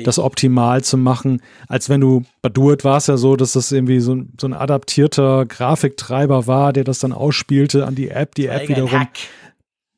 das 0.05 0.19
optimal 0.19 0.83
zu 0.83 0.97
machen, 0.97 1.41
als 1.69 1.89
wenn 1.89 2.01
du 2.01 2.25
bei 2.43 2.49
Duet 2.49 2.85
war 2.85 2.97
es 2.97 3.07
ja 3.07 3.17
so, 3.17 3.37
dass 3.37 3.53
das 3.53 3.71
irgendwie 3.71 4.01
so, 4.01 4.23
so 4.41 4.47
ein 4.49 4.55
adaptierter 4.55 5.47
Grafiktreiber 5.47 6.47
war, 6.47 6.73
der 6.73 6.85
das 6.85 6.99
dann 6.99 7.13
ausspielte 7.13 7.87
an 7.87 7.95
die 7.95 8.09
App, 8.09 8.35
die 8.35 8.47
App 8.47 8.69
wiederum. 8.69 8.91
Hack 8.91 9.11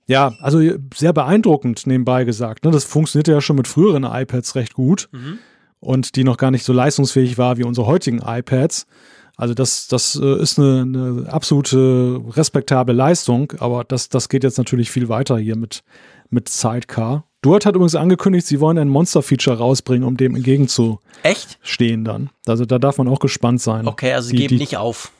ja, 0.08 0.34
also 0.40 0.60
sehr 0.94 1.12
beeindruckend 1.12 1.86
nebenbei 1.86 2.24
gesagt. 2.24 2.64
Ne? 2.64 2.70
Das 2.70 2.84
funktionierte 2.84 3.30
ja 3.30 3.40
schon 3.40 3.56
mit 3.56 3.68
früheren 3.68 4.04
iPads 4.04 4.54
recht 4.54 4.72
gut 4.72 5.08
mhm. 5.12 5.38
und 5.80 6.16
die 6.16 6.24
noch 6.24 6.38
gar 6.38 6.50
nicht 6.50 6.64
so 6.64 6.72
leistungsfähig 6.72 7.36
war 7.36 7.58
wie 7.58 7.64
unsere 7.64 7.86
heutigen 7.86 8.22
iPads. 8.24 8.86
Also 9.36 9.54
das, 9.54 9.86
das 9.86 10.18
äh, 10.20 10.42
ist 10.42 10.58
eine, 10.58 10.80
eine 10.82 11.32
absolute 11.32 12.20
respektable 12.30 12.94
Leistung, 12.94 13.52
aber 13.58 13.84
das, 13.84 14.08
das 14.08 14.30
geht 14.30 14.44
jetzt 14.44 14.56
natürlich 14.56 14.90
viel 14.90 15.10
weiter 15.10 15.38
hier 15.38 15.56
mit, 15.56 15.84
mit 16.30 16.48
Sidecar. 16.48 17.24
Duart 17.42 17.66
hat 17.66 17.76
übrigens 17.76 17.94
angekündigt, 17.94 18.46
sie 18.46 18.60
wollen 18.60 18.78
ein 18.78 18.88
Monster-Feature 18.88 19.58
rausbringen, 19.58 20.08
um 20.08 20.16
dem 20.16 20.34
entgegenzustehen 20.34 20.98
Echt? 21.22 21.58
dann. 22.08 22.30
Also 22.46 22.64
da 22.64 22.78
darf 22.78 22.98
man 22.98 23.08
auch 23.08 23.20
gespannt 23.20 23.60
sein. 23.60 23.86
Okay, 23.86 24.12
also 24.14 24.30
sie 24.30 24.36
die, 24.36 24.42
geben 24.42 24.54
die, 24.54 24.60
nicht 24.60 24.76
auf. 24.78 25.12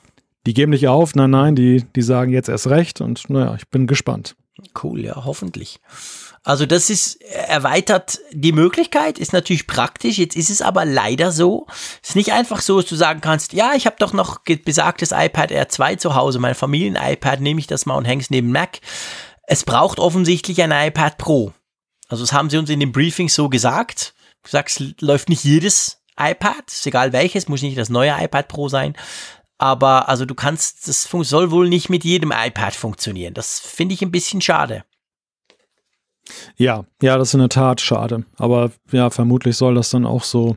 Die 0.46 0.54
geben 0.54 0.70
nicht 0.70 0.88
auf, 0.88 1.14
nein, 1.14 1.30
nein, 1.30 1.54
die, 1.54 1.84
die 1.94 2.02
sagen 2.02 2.32
jetzt 2.32 2.48
erst 2.48 2.68
recht 2.68 3.02
und 3.02 3.28
naja, 3.28 3.54
ich 3.54 3.68
bin 3.68 3.86
gespannt. 3.86 4.34
Cool, 4.82 5.04
ja, 5.04 5.24
hoffentlich. 5.24 5.80
Also 6.42 6.66
das 6.66 6.88
ist 6.88 7.20
erweitert 7.22 8.20
die 8.32 8.52
Möglichkeit, 8.52 9.18
ist 9.18 9.32
natürlich 9.32 9.66
praktisch. 9.66 10.18
Jetzt 10.18 10.36
ist 10.36 10.50
es 10.50 10.62
aber 10.62 10.84
leider 10.84 11.30
so, 11.30 11.66
es 12.02 12.10
ist 12.10 12.16
nicht 12.16 12.32
einfach 12.32 12.60
so, 12.60 12.80
dass 12.80 12.88
du 12.88 12.96
sagen 12.96 13.20
kannst, 13.20 13.52
ja, 13.52 13.72
ich 13.74 13.86
habe 13.86 13.96
doch 13.98 14.12
noch 14.12 14.38
besagtes 14.64 15.12
iPad 15.12 15.50
R2 15.50 15.98
zu 15.98 16.14
Hause, 16.14 16.38
mein 16.38 16.54
Familien-iPad, 16.54 17.40
nehme 17.40 17.60
ich 17.60 17.66
das 17.66 17.86
mal 17.86 17.96
und 17.96 18.04
hänge 18.04 18.22
es 18.22 18.30
neben 18.30 18.50
Mac. 18.50 18.80
Es 19.42 19.64
braucht 19.64 19.98
offensichtlich 19.98 20.62
ein 20.62 20.72
iPad 20.72 21.18
Pro. 21.18 21.52
Also 22.08 22.22
das 22.22 22.32
haben 22.32 22.50
sie 22.50 22.56
uns 22.56 22.70
in 22.70 22.80
dem 22.80 22.92
Briefing 22.92 23.28
so 23.28 23.48
gesagt. 23.48 24.14
Du 24.42 24.50
sagst, 24.50 24.82
läuft 25.00 25.28
nicht 25.28 25.44
jedes 25.44 25.98
iPad, 26.18 26.64
ist 26.66 26.86
egal 26.86 27.12
welches, 27.12 27.48
muss 27.48 27.62
nicht 27.62 27.78
das 27.78 27.90
neue 27.90 28.14
iPad 28.18 28.48
Pro 28.48 28.68
sein. 28.68 28.96
Aber 29.58 30.08
also 30.08 30.24
du 30.24 30.34
kannst, 30.34 30.86
das 30.88 31.02
soll 31.02 31.50
wohl 31.50 31.68
nicht 31.68 31.90
mit 31.90 32.04
jedem 32.04 32.32
iPad 32.32 32.74
funktionieren. 32.74 33.34
Das 33.34 33.58
finde 33.58 33.94
ich 33.94 34.02
ein 34.02 34.12
bisschen 34.12 34.40
schade. 34.40 34.84
Ja, 36.56 36.84
ja, 37.02 37.18
das 37.18 37.28
ist 37.28 37.34
in 37.34 37.40
der 37.40 37.48
Tat 37.48 37.80
schade. 37.80 38.24
Aber 38.36 38.70
ja, 38.92 39.10
vermutlich 39.10 39.56
soll 39.56 39.74
das 39.74 39.90
dann 39.90 40.06
auch 40.06 40.24
so 40.24 40.56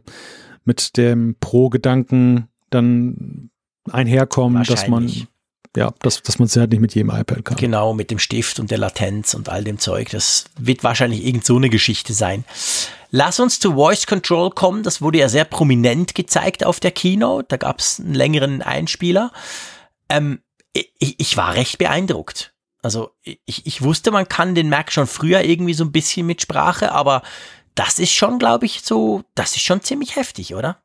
mit 0.65 0.97
dem 0.97 1.35
Pro-Gedanken 1.39 2.47
dann 2.69 3.49
einherkommen, 3.89 4.63
dass 4.63 4.87
man 4.87 5.11
ja, 5.75 5.93
dass, 5.99 6.21
dass 6.21 6.37
man 6.37 6.47
es 6.47 6.55
halt 6.57 6.71
nicht 6.71 6.81
mit 6.81 6.93
jedem 6.95 7.11
iPad 7.11 7.45
kann. 7.45 7.57
Genau, 7.57 7.93
mit 7.93 8.11
dem 8.11 8.19
Stift 8.19 8.59
und 8.59 8.71
der 8.71 8.77
Latenz 8.77 9.33
und 9.33 9.47
all 9.47 9.63
dem 9.63 9.79
Zeug. 9.79 10.09
Das 10.09 10.45
wird 10.59 10.83
wahrscheinlich 10.83 11.25
irgend 11.25 11.45
so 11.45 11.55
eine 11.55 11.69
Geschichte 11.69 12.13
sein. 12.13 12.43
Lass 13.11 13.41
uns 13.41 13.59
zu 13.59 13.73
Voice 13.73 14.07
Control 14.07 14.49
kommen. 14.51 14.83
Das 14.83 15.01
wurde 15.01 15.19
ja 15.19 15.29
sehr 15.29 15.43
prominent 15.43 16.15
gezeigt 16.15 16.65
auf 16.65 16.79
der 16.79 16.91
Keynote. 16.91 17.45
Da 17.49 17.57
gab 17.57 17.79
es 17.79 17.99
einen 17.99 18.15
längeren 18.15 18.61
Einspieler. 18.61 19.31
Ähm, 20.09 20.39
ich, 20.73 21.19
ich 21.19 21.37
war 21.37 21.53
recht 21.53 21.77
beeindruckt. 21.77 22.53
Also 22.81 23.11
ich, 23.21 23.65
ich 23.67 23.81
wusste, 23.81 24.11
man 24.11 24.27
kann 24.27 24.55
den 24.55 24.69
Mac 24.69 24.91
schon 24.91 25.07
früher 25.07 25.43
irgendwie 25.43 25.73
so 25.73 25.83
ein 25.83 25.91
bisschen 25.91 26.25
mit 26.25 26.41
Sprache, 26.41 26.93
aber 26.93 27.21
das 27.75 27.99
ist 27.99 28.11
schon, 28.11 28.39
glaube 28.39 28.65
ich, 28.65 28.81
so, 28.81 29.23
das 29.35 29.55
ist 29.55 29.61
schon 29.61 29.81
ziemlich 29.81 30.15
heftig, 30.15 30.55
oder? 30.55 30.81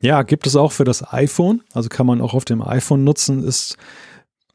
Ja, 0.00 0.22
gibt 0.22 0.46
es 0.46 0.56
auch 0.56 0.72
für 0.72 0.84
das 0.84 1.12
iPhone. 1.12 1.62
Also 1.72 1.88
kann 1.88 2.06
man 2.06 2.20
auch 2.20 2.34
auf 2.34 2.44
dem 2.44 2.62
iPhone 2.62 3.04
nutzen. 3.04 3.44
Ist 3.44 3.76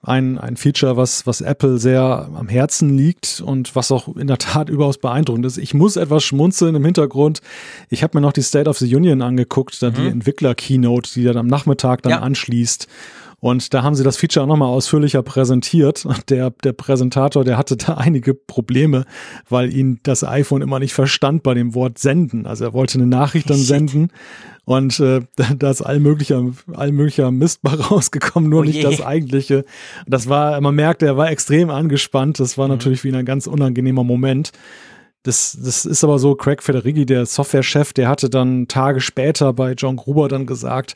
ein, 0.01 0.37
ein 0.37 0.55
Feature, 0.55 0.95
was, 0.95 1.27
was 1.27 1.41
Apple 1.41 1.77
sehr 1.77 2.29
am 2.33 2.47
Herzen 2.47 2.97
liegt 2.97 3.41
und 3.41 3.75
was 3.75 3.91
auch 3.91 4.15
in 4.15 4.27
der 4.27 4.37
Tat 4.37 4.69
überaus 4.69 4.97
beeindruckend 4.97 5.45
ist. 5.45 5.57
Ich 5.57 5.73
muss 5.73 5.97
etwas 5.97 6.23
schmunzeln 6.23 6.75
im 6.75 6.85
Hintergrund. 6.85 7.41
Ich 7.89 8.01
habe 8.03 8.17
mir 8.17 8.21
noch 8.21 8.33
die 8.33 8.41
State 8.41 8.69
of 8.69 8.77
the 8.77 8.95
Union 8.95 9.21
angeguckt, 9.21 9.81
dann 9.81 9.93
mhm. 9.93 9.97
die 9.97 10.07
Entwickler-Keynote, 10.07 11.13
die 11.13 11.23
dann 11.23 11.37
am 11.37 11.47
Nachmittag 11.47 12.01
dann 12.03 12.11
ja. 12.11 12.19
anschließt. 12.19 12.87
Und 13.39 13.73
da 13.73 13.83
haben 13.83 13.95
sie 13.95 14.03
das 14.03 14.17
Feature 14.17 14.43
auch 14.43 14.47
nochmal 14.47 14.69
ausführlicher 14.69 15.23
präsentiert. 15.23 16.05
Der, 16.29 16.49
der 16.49 16.73
Präsentator, 16.73 17.43
der 17.43 17.57
hatte 17.57 17.77
da 17.77 17.93
einige 17.97 18.33
Probleme, 18.33 19.05
weil 19.47 19.73
ihn 19.73 19.99
das 20.03 20.23
iPhone 20.23 20.61
immer 20.61 20.79
nicht 20.79 20.93
verstand 20.93 21.43
bei 21.43 21.53
dem 21.53 21.73
Wort 21.73 21.97
senden. 21.99 22.45
Also 22.45 22.65
er 22.65 22.73
wollte 22.73 22.97
eine 22.97 23.07
Nachricht 23.07 23.49
dann 23.49 23.57
senden 23.57 24.11
und 24.69 24.99
äh, 24.99 25.21
da 25.57 25.71
ist 25.71 25.81
all 25.81 25.99
möglicher, 25.99 26.43
all 26.73 26.91
möglicher 26.91 27.31
Mist 27.31 27.63
mal 27.63 27.73
rausgekommen, 27.81 28.51
nur 28.51 28.61
oh 28.61 28.63
nicht 28.63 28.83
das 28.83 29.01
eigentliche. 29.01 29.65
Das 30.05 30.29
war, 30.29 30.61
man 30.61 30.75
merkt, 30.75 31.01
er 31.01 31.17
war 31.17 31.31
extrem 31.31 31.71
angespannt. 31.71 32.39
Das 32.39 32.55
war 32.57 32.67
mhm. 32.67 32.73
natürlich 32.73 33.03
wie 33.03 33.11
ein 33.11 33.25
ganz 33.25 33.47
unangenehmer 33.47 34.03
Moment. 34.03 34.51
Das, 35.23 35.57
das 35.61 35.85
ist 35.85 36.03
aber 36.03 36.17
so, 36.17 36.35
Craig 36.35 36.63
Federighi, 36.63 37.05
der 37.05 37.25
Softwarechef, 37.25 37.91
der 37.91 38.07
hatte 38.07 38.29
dann 38.29 38.67
Tage 38.67 39.01
später 39.01 39.51
bei 39.51 39.73
John 39.73 39.97
Gruber 39.97 40.29
dann 40.29 40.45
gesagt, 40.45 40.95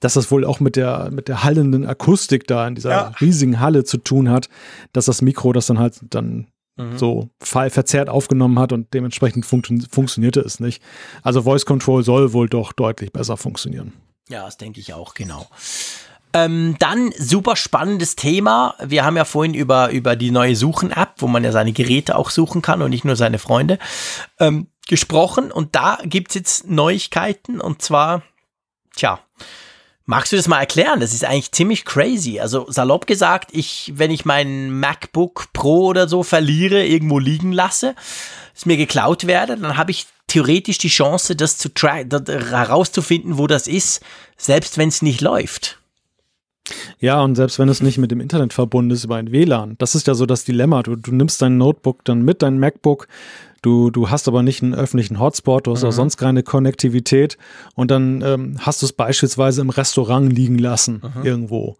dass 0.00 0.14
das 0.14 0.30
wohl 0.30 0.44
auch 0.44 0.58
mit 0.58 0.74
der, 0.76 1.10
mit 1.12 1.28
der 1.28 1.44
hallenden 1.44 1.86
Akustik 1.86 2.46
da 2.48 2.66
in 2.66 2.74
dieser 2.74 2.90
ja. 2.90 3.12
riesigen 3.20 3.60
Halle 3.60 3.84
zu 3.84 3.98
tun 3.98 4.28
hat, 4.28 4.48
dass 4.92 5.04
das 5.04 5.22
Mikro 5.22 5.52
das 5.52 5.66
dann 5.66 5.78
halt 5.78 6.00
dann 6.10 6.48
mhm. 6.76 6.98
so 6.98 7.28
verzerrt 7.40 8.08
aufgenommen 8.08 8.58
hat 8.58 8.72
und 8.72 8.92
dementsprechend 8.92 9.46
funktio 9.46 9.78
funktionierte 9.88 10.40
es 10.40 10.58
nicht. 10.58 10.82
Also 11.22 11.42
Voice 11.42 11.66
Control 11.66 12.02
soll 12.02 12.32
wohl 12.32 12.48
doch 12.48 12.72
deutlich 12.72 13.12
besser 13.12 13.36
funktionieren. 13.36 13.92
Ja, 14.28 14.44
das 14.44 14.56
denke 14.56 14.80
ich 14.80 14.94
auch, 14.94 15.14
genau. 15.14 15.46
Ähm, 16.32 16.76
dann 16.78 17.12
super 17.18 17.56
spannendes 17.56 18.16
Thema. 18.16 18.74
Wir 18.82 19.04
haben 19.04 19.16
ja 19.16 19.24
vorhin 19.24 19.54
über, 19.54 19.90
über 19.90 20.16
die 20.16 20.30
neue 20.30 20.56
Suchen-App, 20.56 21.14
wo 21.18 21.26
man 21.26 21.44
ja 21.44 21.52
seine 21.52 21.72
Geräte 21.72 22.16
auch 22.16 22.30
suchen 22.30 22.62
kann 22.62 22.82
und 22.82 22.90
nicht 22.90 23.04
nur 23.04 23.16
seine 23.16 23.38
Freunde, 23.38 23.78
ähm, 24.38 24.68
gesprochen. 24.88 25.50
Und 25.50 25.74
da 25.74 25.98
gibt 26.04 26.30
es 26.30 26.34
jetzt 26.34 26.70
Neuigkeiten 26.70 27.60
und 27.60 27.82
zwar, 27.82 28.22
tja, 28.94 29.20
Magst 30.10 30.32
du 30.32 30.36
das 30.36 30.48
mal 30.48 30.58
erklären? 30.58 30.98
Das 30.98 31.14
ist 31.14 31.24
eigentlich 31.24 31.52
ziemlich 31.52 31.84
crazy. 31.84 32.40
Also 32.40 32.66
salopp 32.68 33.06
gesagt, 33.06 33.50
ich, 33.52 33.92
wenn 33.94 34.10
ich 34.10 34.24
mein 34.24 34.80
MacBook 34.80 35.52
Pro 35.52 35.86
oder 35.86 36.08
so 36.08 36.24
verliere, 36.24 36.84
irgendwo 36.84 37.20
liegen 37.20 37.52
lasse, 37.52 37.94
es 38.52 38.66
mir 38.66 38.76
geklaut 38.76 39.28
werde, 39.28 39.56
dann 39.56 39.76
habe 39.76 39.92
ich 39.92 40.08
theoretisch 40.26 40.78
die 40.78 40.88
Chance, 40.88 41.36
das 41.36 41.58
zu 41.58 41.68
herauszufinden, 41.76 43.38
wo 43.38 43.46
das 43.46 43.68
ist, 43.68 44.00
selbst 44.36 44.78
wenn 44.78 44.88
es 44.88 45.00
nicht 45.00 45.20
läuft. 45.20 45.79
Ja, 46.98 47.22
und 47.22 47.34
selbst 47.34 47.58
wenn 47.58 47.68
es 47.68 47.82
nicht 47.82 47.98
mit 47.98 48.10
dem 48.10 48.20
Internet 48.20 48.52
verbunden 48.52 48.90
ist 48.90 49.04
über 49.04 49.16
ein 49.16 49.32
WLAN, 49.32 49.76
das 49.78 49.94
ist 49.94 50.06
ja 50.06 50.14
so 50.14 50.26
das 50.26 50.44
Dilemma. 50.44 50.82
Du, 50.82 50.96
du 50.96 51.12
nimmst 51.12 51.40
dein 51.42 51.58
Notebook 51.58 52.04
dann 52.04 52.22
mit, 52.22 52.42
dein 52.42 52.58
MacBook, 52.58 53.08
du, 53.62 53.90
du 53.90 54.10
hast 54.10 54.28
aber 54.28 54.42
nicht 54.42 54.62
einen 54.62 54.74
öffentlichen 54.74 55.18
Hotspot, 55.18 55.66
du 55.66 55.72
hast 55.72 55.82
mhm. 55.82 55.88
auch 55.88 55.92
sonst 55.92 56.16
keine 56.16 56.42
Konnektivität 56.42 57.38
und 57.74 57.90
dann 57.90 58.22
ähm, 58.22 58.56
hast 58.60 58.82
du 58.82 58.86
es 58.86 58.92
beispielsweise 58.92 59.60
im 59.60 59.70
Restaurant 59.70 60.32
liegen 60.32 60.58
lassen 60.58 61.02
mhm. 61.14 61.24
irgendwo. 61.24 61.76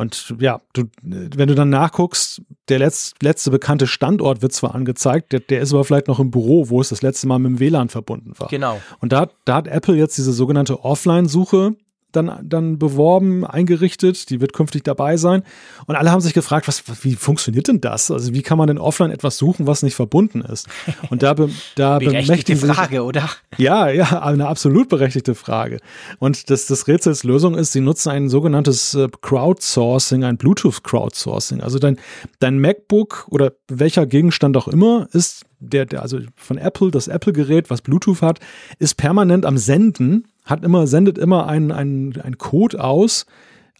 Und 0.00 0.34
ja, 0.38 0.62
du, 0.72 0.84
wenn 1.02 1.48
du 1.48 1.54
dann 1.54 1.68
nachguckst, 1.68 2.40
der 2.70 2.78
letzt, 2.78 3.22
letzte 3.22 3.50
bekannte 3.50 3.86
Standort 3.86 4.40
wird 4.40 4.52
zwar 4.52 4.74
angezeigt, 4.74 5.32
der, 5.32 5.40
der 5.40 5.60
ist 5.60 5.74
aber 5.74 5.84
vielleicht 5.84 6.08
noch 6.08 6.20
im 6.20 6.30
Büro, 6.30 6.70
wo 6.70 6.80
es 6.80 6.88
das 6.88 7.02
letzte 7.02 7.26
Mal 7.26 7.38
mit 7.38 7.50
dem 7.50 7.60
WLAN 7.60 7.90
verbunden 7.90 8.32
war. 8.38 8.48
Genau. 8.48 8.80
Und 9.00 9.12
da, 9.12 9.28
da 9.44 9.56
hat 9.56 9.68
Apple 9.68 9.96
jetzt 9.96 10.16
diese 10.16 10.32
sogenannte 10.32 10.84
Offline-Suche 10.84 11.74
dann, 12.12 12.38
dann 12.42 12.78
beworben, 12.78 13.44
eingerichtet, 13.44 14.30
die 14.30 14.40
wird 14.40 14.52
künftig 14.52 14.84
dabei 14.84 15.16
sein. 15.16 15.42
Und 15.86 15.96
alle 15.96 16.10
haben 16.10 16.20
sich 16.20 16.34
gefragt, 16.34 16.68
was, 16.68 16.82
wie 17.02 17.14
funktioniert 17.14 17.68
denn 17.68 17.80
das? 17.80 18.10
Also 18.10 18.34
wie 18.34 18.42
kann 18.42 18.58
man 18.58 18.68
denn 18.68 18.78
offline 18.78 19.10
etwas 19.10 19.38
suchen, 19.38 19.66
was 19.66 19.82
nicht 19.82 19.94
verbunden 19.94 20.40
ist? 20.40 20.68
Und 21.10 21.22
da, 21.22 21.34
be, 21.34 21.50
da 21.76 21.98
berechtigte 22.00 22.56
Frage, 22.56 22.96
sich, 22.96 23.00
oder? 23.00 23.30
Ja, 23.58 23.88
ja, 23.88 24.22
eine 24.22 24.48
absolut 24.48 24.88
berechtigte 24.88 25.34
Frage. 25.34 25.78
Und 26.18 26.50
das, 26.50 26.66
das 26.66 26.88
Rätsels 26.88 27.24
Lösung 27.24 27.54
ist, 27.54 27.72
sie 27.72 27.80
nutzen 27.80 28.10
ein 28.10 28.28
sogenanntes 28.28 28.94
äh, 28.94 29.08
Crowdsourcing, 29.20 30.24
ein 30.24 30.36
Bluetooth-Crowdsourcing. 30.36 31.60
Also 31.60 31.78
dein, 31.78 31.98
dein 32.38 32.58
MacBook 32.58 33.26
oder 33.30 33.52
welcher 33.68 34.06
Gegenstand 34.06 34.56
auch 34.56 34.68
immer 34.68 35.08
ist 35.12 35.44
der, 35.60 35.86
der, 35.86 36.02
also 36.02 36.18
von 36.36 36.58
Apple, 36.58 36.90
das 36.90 37.06
Apple-Gerät, 37.06 37.70
was 37.70 37.82
Bluetooth 37.82 38.22
hat, 38.22 38.40
ist 38.78 38.96
permanent 38.96 39.46
am 39.46 39.58
Senden 39.58 40.26
hat 40.50 40.64
immer, 40.64 40.86
sendet 40.86 41.16
immer 41.16 41.46
einen, 41.46 41.72
einen, 41.72 42.20
einen 42.20 42.38
Code 42.38 42.82
aus, 42.82 43.26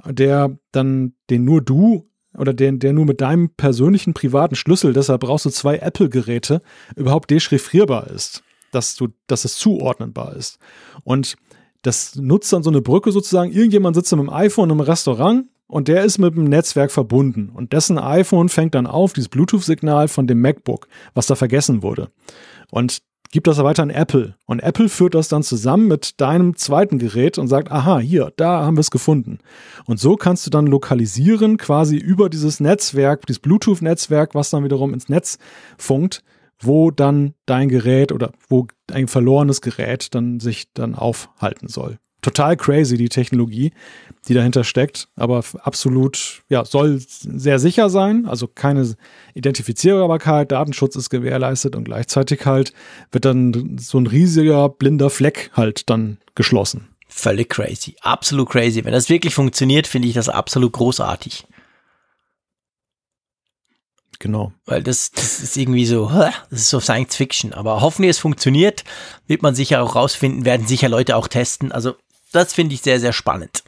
der 0.06 0.56
dann, 0.72 1.14
den 1.28 1.44
nur 1.44 1.60
du 1.60 2.08
oder 2.36 2.54
den, 2.54 2.78
der 2.78 2.92
nur 2.92 3.06
mit 3.06 3.20
deinem 3.20 3.50
persönlichen 3.50 4.14
privaten 4.14 4.54
Schlüssel, 4.54 4.92
deshalb 4.92 5.22
brauchst 5.22 5.46
du 5.46 5.50
zwei 5.50 5.78
Apple-Geräte, 5.78 6.62
überhaupt 6.96 7.30
dechiffrierbar 7.30 8.06
ist, 8.08 8.42
dass 8.72 8.94
du, 8.94 9.08
dass 9.26 9.44
es 9.44 9.56
zuordnenbar 9.56 10.36
ist. 10.36 10.58
Und 11.02 11.36
das 11.82 12.14
nutzt 12.16 12.52
dann 12.52 12.62
so 12.62 12.70
eine 12.70 12.82
Brücke 12.82 13.10
sozusagen. 13.10 13.52
Irgendjemand 13.52 13.96
sitzt 13.96 14.12
mit 14.12 14.20
dem 14.20 14.30
iPhone 14.30 14.70
im 14.70 14.80
Restaurant 14.80 15.46
und 15.66 15.88
der 15.88 16.04
ist 16.04 16.18
mit 16.18 16.36
dem 16.36 16.44
Netzwerk 16.44 16.90
verbunden 16.92 17.50
und 17.52 17.72
dessen 17.72 17.98
iPhone 17.98 18.48
fängt 18.48 18.74
dann 18.74 18.86
auf 18.86 19.12
dieses 19.12 19.28
Bluetooth-Signal 19.28 20.08
von 20.08 20.26
dem 20.26 20.40
MacBook, 20.40 20.88
was 21.14 21.26
da 21.26 21.34
vergessen 21.34 21.82
wurde. 21.82 22.08
Und 22.70 23.02
gibt 23.30 23.46
das 23.46 23.58
weiter 23.58 23.82
an 23.82 23.90
Apple. 23.90 24.34
Und 24.46 24.60
Apple 24.60 24.88
führt 24.88 25.14
das 25.14 25.28
dann 25.28 25.42
zusammen 25.42 25.88
mit 25.88 26.20
deinem 26.20 26.56
zweiten 26.56 26.98
Gerät 26.98 27.38
und 27.38 27.48
sagt, 27.48 27.70
aha, 27.70 27.98
hier, 27.98 28.32
da 28.36 28.64
haben 28.64 28.76
wir 28.76 28.80
es 28.80 28.90
gefunden. 28.90 29.38
Und 29.86 30.00
so 30.00 30.16
kannst 30.16 30.46
du 30.46 30.50
dann 30.50 30.66
lokalisieren, 30.66 31.56
quasi 31.56 31.96
über 31.96 32.28
dieses 32.28 32.60
Netzwerk, 32.60 33.26
dieses 33.26 33.40
Bluetooth-Netzwerk, 33.40 34.34
was 34.34 34.50
dann 34.50 34.64
wiederum 34.64 34.94
ins 34.94 35.08
Netz 35.08 35.38
funkt, 35.78 36.22
wo 36.60 36.90
dann 36.90 37.34
dein 37.46 37.68
Gerät 37.68 38.12
oder 38.12 38.32
wo 38.48 38.66
ein 38.92 39.08
verlorenes 39.08 39.60
Gerät 39.60 40.14
dann 40.14 40.40
sich 40.40 40.72
dann 40.72 40.94
aufhalten 40.94 41.68
soll 41.68 41.98
total 42.22 42.56
crazy, 42.56 42.96
die 42.96 43.08
Technologie, 43.08 43.72
die 44.28 44.34
dahinter 44.34 44.64
steckt, 44.64 45.08
aber 45.16 45.42
absolut, 45.62 46.42
ja, 46.48 46.64
soll 46.64 47.00
sehr 47.00 47.58
sicher 47.58 47.88
sein, 47.90 48.26
also 48.26 48.46
keine 48.46 48.94
Identifizierbarkeit, 49.34 50.52
Datenschutz 50.52 50.96
ist 50.96 51.10
gewährleistet 51.10 51.76
und 51.76 51.84
gleichzeitig 51.84 52.44
halt 52.44 52.72
wird 53.12 53.24
dann 53.24 53.78
so 53.78 53.98
ein 53.98 54.06
riesiger 54.06 54.68
blinder 54.68 55.10
Fleck 55.10 55.50
halt 55.54 55.88
dann 55.88 56.18
geschlossen. 56.34 56.88
Völlig 57.08 57.48
crazy, 57.48 57.96
absolut 58.02 58.50
crazy. 58.50 58.84
Wenn 58.84 58.92
das 58.92 59.08
wirklich 59.08 59.34
funktioniert, 59.34 59.88
finde 59.88 60.06
ich 60.06 60.14
das 60.14 60.28
absolut 60.28 60.72
großartig. 60.72 61.44
Genau. 64.20 64.52
Weil 64.66 64.82
das, 64.82 65.10
das 65.10 65.40
ist 65.40 65.56
irgendwie 65.56 65.86
so, 65.86 66.08
das 66.08 66.60
ist 66.60 66.70
so 66.70 66.78
Science 66.78 67.16
Fiction. 67.16 67.52
Aber 67.54 67.80
hoffentlich 67.80 68.10
es 68.10 68.18
funktioniert, 68.18 68.84
wird 69.26 69.42
man 69.42 69.54
sicher 69.54 69.82
auch 69.82 69.96
rausfinden, 69.96 70.44
werden 70.44 70.66
sicher 70.66 70.90
Leute 70.90 71.16
auch 71.16 71.26
testen. 71.26 71.72
Also 71.72 71.96
das 72.32 72.52
finde 72.52 72.74
ich 72.74 72.82
sehr, 72.82 73.00
sehr 73.00 73.12
spannend. 73.12 73.62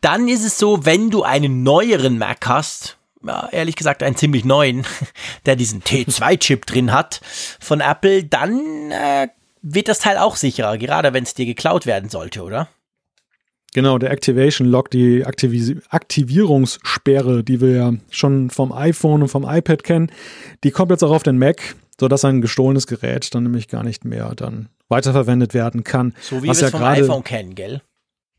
Dann 0.00 0.28
ist 0.28 0.44
es 0.44 0.58
so, 0.58 0.84
wenn 0.84 1.10
du 1.10 1.22
einen 1.22 1.62
neueren 1.62 2.18
Mac 2.18 2.46
hast, 2.46 2.98
ja, 3.26 3.48
ehrlich 3.52 3.76
gesagt 3.76 4.02
einen 4.02 4.16
ziemlich 4.16 4.44
neuen, 4.44 4.86
der 5.46 5.56
diesen 5.56 5.82
T2-Chip 5.82 6.66
drin 6.66 6.92
hat 6.92 7.20
von 7.60 7.80
Apple, 7.80 8.24
dann 8.24 8.90
äh, 8.90 9.28
wird 9.62 9.88
das 9.88 9.98
Teil 9.98 10.18
auch 10.18 10.36
sicherer, 10.36 10.76
gerade 10.76 11.12
wenn 11.14 11.24
es 11.24 11.34
dir 11.34 11.46
geklaut 11.46 11.86
werden 11.86 12.10
sollte, 12.10 12.42
oder? 12.42 12.68
Genau, 13.72 13.98
der 13.98 14.12
Activation 14.12 14.68
Lock, 14.68 14.90
die 14.90 15.24
Aktivis 15.24 15.74
Aktivierungssperre, 15.88 17.42
die 17.42 17.60
wir 17.60 17.70
ja 17.70 17.92
schon 18.10 18.50
vom 18.50 18.72
iPhone 18.72 19.22
und 19.22 19.28
vom 19.28 19.44
iPad 19.48 19.82
kennen, 19.82 20.12
die 20.62 20.70
kommt 20.70 20.92
jetzt 20.92 21.02
auch 21.02 21.10
auf 21.10 21.24
den 21.24 21.38
Mac, 21.38 21.74
sodass 21.98 22.24
ein 22.24 22.40
gestohlenes 22.40 22.86
Gerät 22.86 23.34
dann 23.34 23.42
nämlich 23.42 23.66
gar 23.66 23.82
nicht 23.82 24.04
mehr 24.04 24.32
dann 24.36 24.68
weiterverwendet 24.88 25.54
werden 25.54 25.84
kann. 25.84 26.14
So 26.20 26.38
wie 26.38 26.44
wir 26.44 26.52
es 26.52 26.60
ja 26.60 26.70
vom 26.70 26.82
iPhone 26.82 27.24
kennen, 27.24 27.54
gell? 27.54 27.82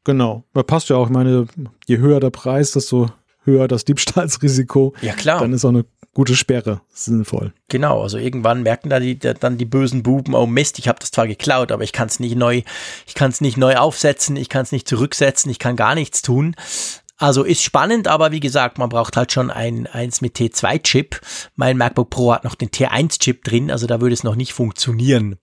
Genau. 0.03 0.43
Da 0.53 0.63
passt 0.63 0.89
ja 0.89 0.95
auch, 0.97 1.07
ich 1.07 1.13
meine, 1.13 1.47
je 1.87 1.97
höher 1.97 2.19
der 2.19 2.29
Preis, 2.29 2.71
desto 2.71 3.09
höher 3.43 3.67
das 3.67 3.85
Diebstahlsrisiko. 3.85 4.93
Ja, 5.01 5.13
klar. 5.13 5.39
Dann 5.39 5.53
ist 5.53 5.65
auch 5.65 5.69
eine 5.69 5.85
gute 6.13 6.35
Sperre 6.35 6.81
sinnvoll. 6.93 7.53
Genau, 7.67 8.01
also 8.01 8.17
irgendwann 8.17 8.63
merken 8.63 8.89
da 8.89 8.99
die, 8.99 9.19
dann 9.19 9.57
die 9.57 9.65
bösen 9.65 10.01
Buben, 10.01 10.33
oh 10.33 10.45
Mist, 10.45 10.79
ich 10.79 10.87
habe 10.87 10.99
das 10.99 11.11
zwar 11.11 11.27
geklaut, 11.27 11.71
aber 11.71 11.83
ich 11.83 11.91
kann 11.91 12.07
es 12.07 12.19
nicht 12.19 12.35
neu, 12.35 12.61
ich 13.05 13.13
kann 13.13 13.31
es 13.31 13.41
nicht 13.41 13.57
neu 13.57 13.75
aufsetzen, 13.75 14.35
ich 14.35 14.49
kann 14.49 14.63
es 14.63 14.71
nicht 14.71 14.87
zurücksetzen, 14.87 15.51
ich 15.51 15.59
kann 15.59 15.75
gar 15.75 15.93
nichts 15.93 16.21
tun. 16.21 16.55
Also 17.17 17.43
ist 17.43 17.63
spannend, 17.63 18.07
aber 18.07 18.31
wie 18.31 18.41
gesagt, 18.41 18.77
man 18.77 18.89
braucht 18.89 19.15
halt 19.15 19.31
schon 19.31 19.49
ein 19.49 19.87
eins 19.87 20.19
mit 20.19 20.35
T2-Chip. 20.35 21.21
Mein 21.55 21.77
MacBook 21.77 22.09
Pro 22.09 22.33
hat 22.33 22.43
noch 22.43 22.55
den 22.55 22.69
T1-Chip 22.69 23.43
drin, 23.43 23.71
also 23.71 23.87
da 23.87 24.01
würde 24.01 24.13
es 24.13 24.23
noch 24.23 24.35
nicht 24.35 24.53
funktionieren. 24.53 25.37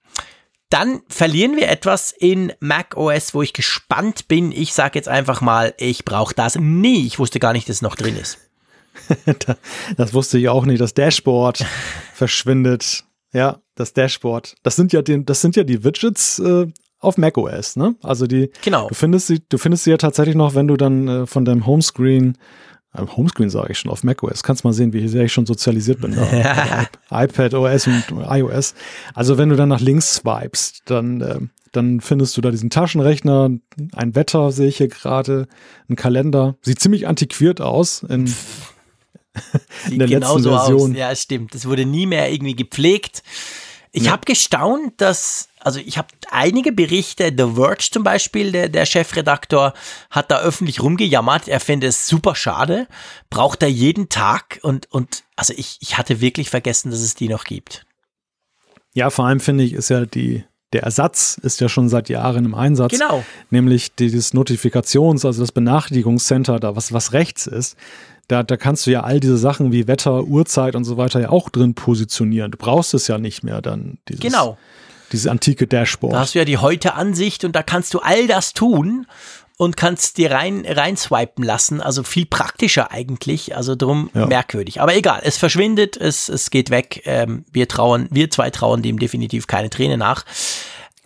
Dann 0.73 1.02
verlieren 1.07 1.57
wir 1.57 1.68
etwas 1.68 2.15
in 2.18 2.51
Mac 2.59 2.97
OS, 2.97 3.34
wo 3.34 3.42
ich 3.42 3.52
gespannt 3.52 4.26
bin. 4.26 4.52
Ich 4.52 4.73
sage 4.73 4.99
jetzt 4.99 5.09
einfach 5.09 5.42
mal, 5.42 5.75
ich 5.76 6.07
brauche 6.07 6.34
das 6.34 6.57
nie. 6.57 7.07
Ich 7.07 7.18
wusste 7.18 7.41
gar 7.41 7.52
nicht, 7.52 7.68
dass 7.68 7.76
es 7.76 7.83
noch 7.83 7.94
drin 7.94 8.17
ist. 8.17 8.39
das 9.99 10.15
wusste 10.15 10.39
ich 10.39 10.49
auch 10.49 10.65
nicht. 10.65 10.81
Das 10.81 10.94
Dashboard 10.94 11.67
verschwindet. 12.15 13.05
Ja, 13.34 13.59
das 13.75 13.92
Dashboard. 13.92 14.55
Das 14.62 14.75
sind 14.75 14.94
ja 14.94 15.02
die, 15.02 15.23
das 15.23 15.42
sind 15.42 15.57
ja 15.57 15.65
die 15.65 15.84
Widgets 15.84 16.39
äh, 16.39 16.67
auf 17.01 17.18
OS, 17.18 17.76
ne? 17.76 17.94
Also 18.02 18.26
die. 18.26 18.51
Genau. 18.62 18.89
Du 18.89 18.94
findest 18.94 19.26
sie, 19.26 19.42
du 19.47 19.59
findest 19.59 19.84
sie 19.84 19.91
ja 19.91 19.99
tatsächlich 19.99 20.36
noch, 20.36 20.55
wenn 20.55 20.68
du 20.68 20.78
dann 20.78 21.07
äh, 21.07 21.26
von 21.26 21.44
deinem 21.44 21.67
Homescreen 21.67 22.39
Homescreen 22.95 23.51
sage 23.51 23.73
ich 23.73 23.79
schon, 23.79 23.91
auf 23.91 24.05
macOS. 24.05 24.43
Kannst 24.43 24.65
mal 24.65 24.73
sehen, 24.73 24.93
wie 24.93 25.09
sehr 25.09 25.25
ich 25.25 25.33
schon 25.33 25.47
sozialisiert 25.47 26.01
bin. 26.01 26.15
Ja. 26.15 26.87
iPad 27.11 27.55
OS 27.55 27.87
und 27.87 28.05
iOS. 28.11 28.75
Also 29.15 29.39
wenn 29.39 29.49
du 29.49 29.57
dann 29.57 29.71
nach 29.71 29.81
links 29.81 30.17
swipest, 30.17 30.83
dann, 30.87 31.21
äh, 31.23 31.41
dann 31.73 32.01
findest 32.01 32.37
du 32.37 32.43
da 32.43 32.51
diesen 32.51 32.69
Taschenrechner, 32.69 33.51
ein 33.93 34.15
Wetter 34.15 34.53
sehe 34.53 34.69
ich 34.69 34.77
hier 34.77 34.89
gerade, 34.89 35.49
ein 35.89 35.97
Kalender. 35.97 36.57
Sieht 36.61 36.81
ziemlich 36.81 37.07
antiquiert 37.09 37.62
aus. 37.62 38.03
In, 38.03 38.33
in 39.91 39.99
der 39.99 40.09
letzten 40.09 40.43
Version. 40.43 40.91
Aus. 40.91 40.97
Ja, 40.97 41.15
stimmt. 41.17 41.55
Das 41.55 41.67
wurde 41.67 41.87
nie 41.87 42.05
mehr 42.05 42.31
irgendwie 42.31 42.57
gepflegt. 42.57 43.23
Ich 43.93 44.05
ja. 44.05 44.12
habe 44.12 44.25
gestaunt, 44.27 45.01
dass, 45.01 45.49
also 45.65 45.81
ich 45.81 45.99
habe 45.99 46.08
einige 46.31 46.73
Berichte, 46.73 47.32
The 47.36 47.55
Verge 47.55 47.89
zum 47.91 48.05
Beispiel, 48.05 48.52
der, 48.52 48.68
der 48.68 48.86
Chefredaktor, 48.86 49.74
hat 50.10 50.31
da 50.31 50.41
öffentlich 50.41 50.82
rumgejammert, 50.82 51.49
er 51.49 51.60
fände 51.60 51.86
es 51.86 52.07
super 52.07 52.34
schade, 52.34 52.86
braucht 53.31 53.62
er 53.62 53.70
jeden 53.70 54.08
Tag 54.08 54.58
und, 54.62 54.91
und 54.91 55.24
also 55.36 55.55
ich, 55.57 55.78
ich 55.81 55.99
hatte 55.99 56.20
wirklich 56.20 56.50
vergessen, 56.50 56.91
dass 56.91 57.00
es 57.00 57.15
die 57.15 57.28
noch 57.28 57.44
gibt. 57.44 57.86
Ja, 58.94 59.10
vor 59.10 59.26
allem 59.26 59.41
finde 59.41 59.65
ich, 59.65 59.73
ist 59.73 59.89
ja 59.89 60.05
die, 60.05 60.44
der 60.73 60.82
Ersatz 60.82 61.39
ist 61.42 61.60
ja 61.60 61.68
schon 61.68 61.89
seit 61.89 62.08
Jahren 62.08 62.44
im 62.44 62.55
Einsatz. 62.55 62.92
Genau. 62.92 63.24
Nämlich 63.50 63.94
dieses 63.94 64.34
Notifikations-, 64.34 65.24
also 65.24 65.41
das 65.41 65.52
Benachrichtigungscenter, 65.52 66.60
da 66.60 66.76
was, 66.76 66.92
was 66.92 67.12
rechts 67.12 67.47
ist. 67.47 67.76
Da, 68.28 68.42
da 68.42 68.57
kannst 68.57 68.86
du 68.86 68.91
ja 68.91 69.02
all 69.02 69.20
diese 69.20 69.36
Sachen 69.36 69.73
wie 69.73 69.89
Wetter, 69.89 70.24
Uhrzeit 70.24 70.74
und 70.74 70.84
so 70.84 70.97
weiter 70.97 71.20
ja 71.20 71.28
auch 71.31 71.50
drin 71.50 71.74
positionieren. 71.74 72.50
Du 72.50 72.58
brauchst 72.58 72.94
es 72.94 73.08
ja 73.08 73.18
nicht 73.18 73.42
mehr 73.42 73.60
dann. 73.60 73.99
Dieses, 74.08 74.20
genau. 74.20 74.57
Dieses 75.12 75.26
antike 75.26 75.66
Dashboard. 75.66 76.15
Da 76.15 76.20
hast 76.20 76.34
du 76.34 76.39
ja 76.39 76.44
die 76.44 76.58
heute 76.58 76.94
Ansicht 76.94 77.44
und 77.44 77.55
da 77.55 77.62
kannst 77.62 77.94
du 77.94 78.00
all 78.00 78.26
das 78.26 78.52
tun 78.52 79.07
und 79.57 79.76
kannst 79.76 80.16
dir 80.16 80.32
rein, 80.32 80.97
swipen 80.97 81.44
lassen. 81.44 81.81
Also 81.81 82.02
viel 82.02 82.26
praktischer 82.26 82.91
eigentlich. 82.91 83.57
Also 83.57 83.76
drum 83.76 84.10
ja. 84.15 84.26
merkwürdig. 84.26 84.81
Aber 84.81 84.97
egal, 84.97 85.20
es 85.23 85.36
verschwindet, 85.36 85.97
es, 85.97 86.28
es 86.28 86.50
geht 86.50 86.70
weg. 86.70 87.02
Ähm, 87.05 87.44
wir 87.52 87.68
trauen, 87.68 88.08
wir 88.10 88.31
zwei 88.31 88.50
trauen 88.50 88.82
dem 88.82 88.99
definitiv 88.99 89.47
keine 89.47 89.70
Träne 89.70 89.99
nach. 89.99 90.24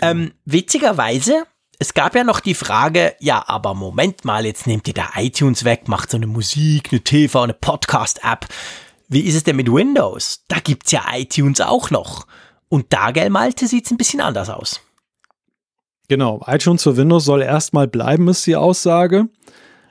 Ähm, 0.00 0.32
witzigerweise 0.44 1.44
es 1.78 1.92
gab 1.92 2.14
ja 2.14 2.24
noch 2.24 2.40
die 2.40 2.54
Frage, 2.54 3.14
ja, 3.20 3.44
aber 3.46 3.74
Moment 3.74 4.24
mal, 4.24 4.46
jetzt 4.46 4.66
nehmt 4.66 4.88
ihr 4.88 4.94
da 4.94 5.10
iTunes 5.16 5.64
weg, 5.64 5.88
macht 5.88 6.10
so 6.10 6.16
eine 6.16 6.26
Musik, 6.26 6.88
eine 6.90 7.02
TV, 7.02 7.42
eine 7.42 7.52
Podcast-App. 7.52 8.46
Wie 9.08 9.20
ist 9.20 9.34
es 9.34 9.44
denn 9.44 9.56
mit 9.56 9.70
Windows? 9.70 10.44
Da 10.48 10.60
gibt's 10.60 10.90
ja 10.90 11.04
iTunes 11.12 11.60
auch 11.60 11.90
noch. 11.90 12.26
Und 12.68 12.86
da, 12.90 13.10
gell, 13.10 13.30
Malte, 13.30 13.66
sieht's 13.66 13.90
ein 13.90 13.96
bisschen 13.96 14.20
anders 14.20 14.50
aus. 14.50 14.80
Genau, 16.08 16.42
iTunes 16.46 16.82
für 16.82 16.96
Windows 16.96 17.24
soll 17.24 17.42
erstmal 17.42 17.88
bleiben, 17.88 18.28
ist 18.28 18.46
die 18.46 18.56
Aussage. 18.56 19.28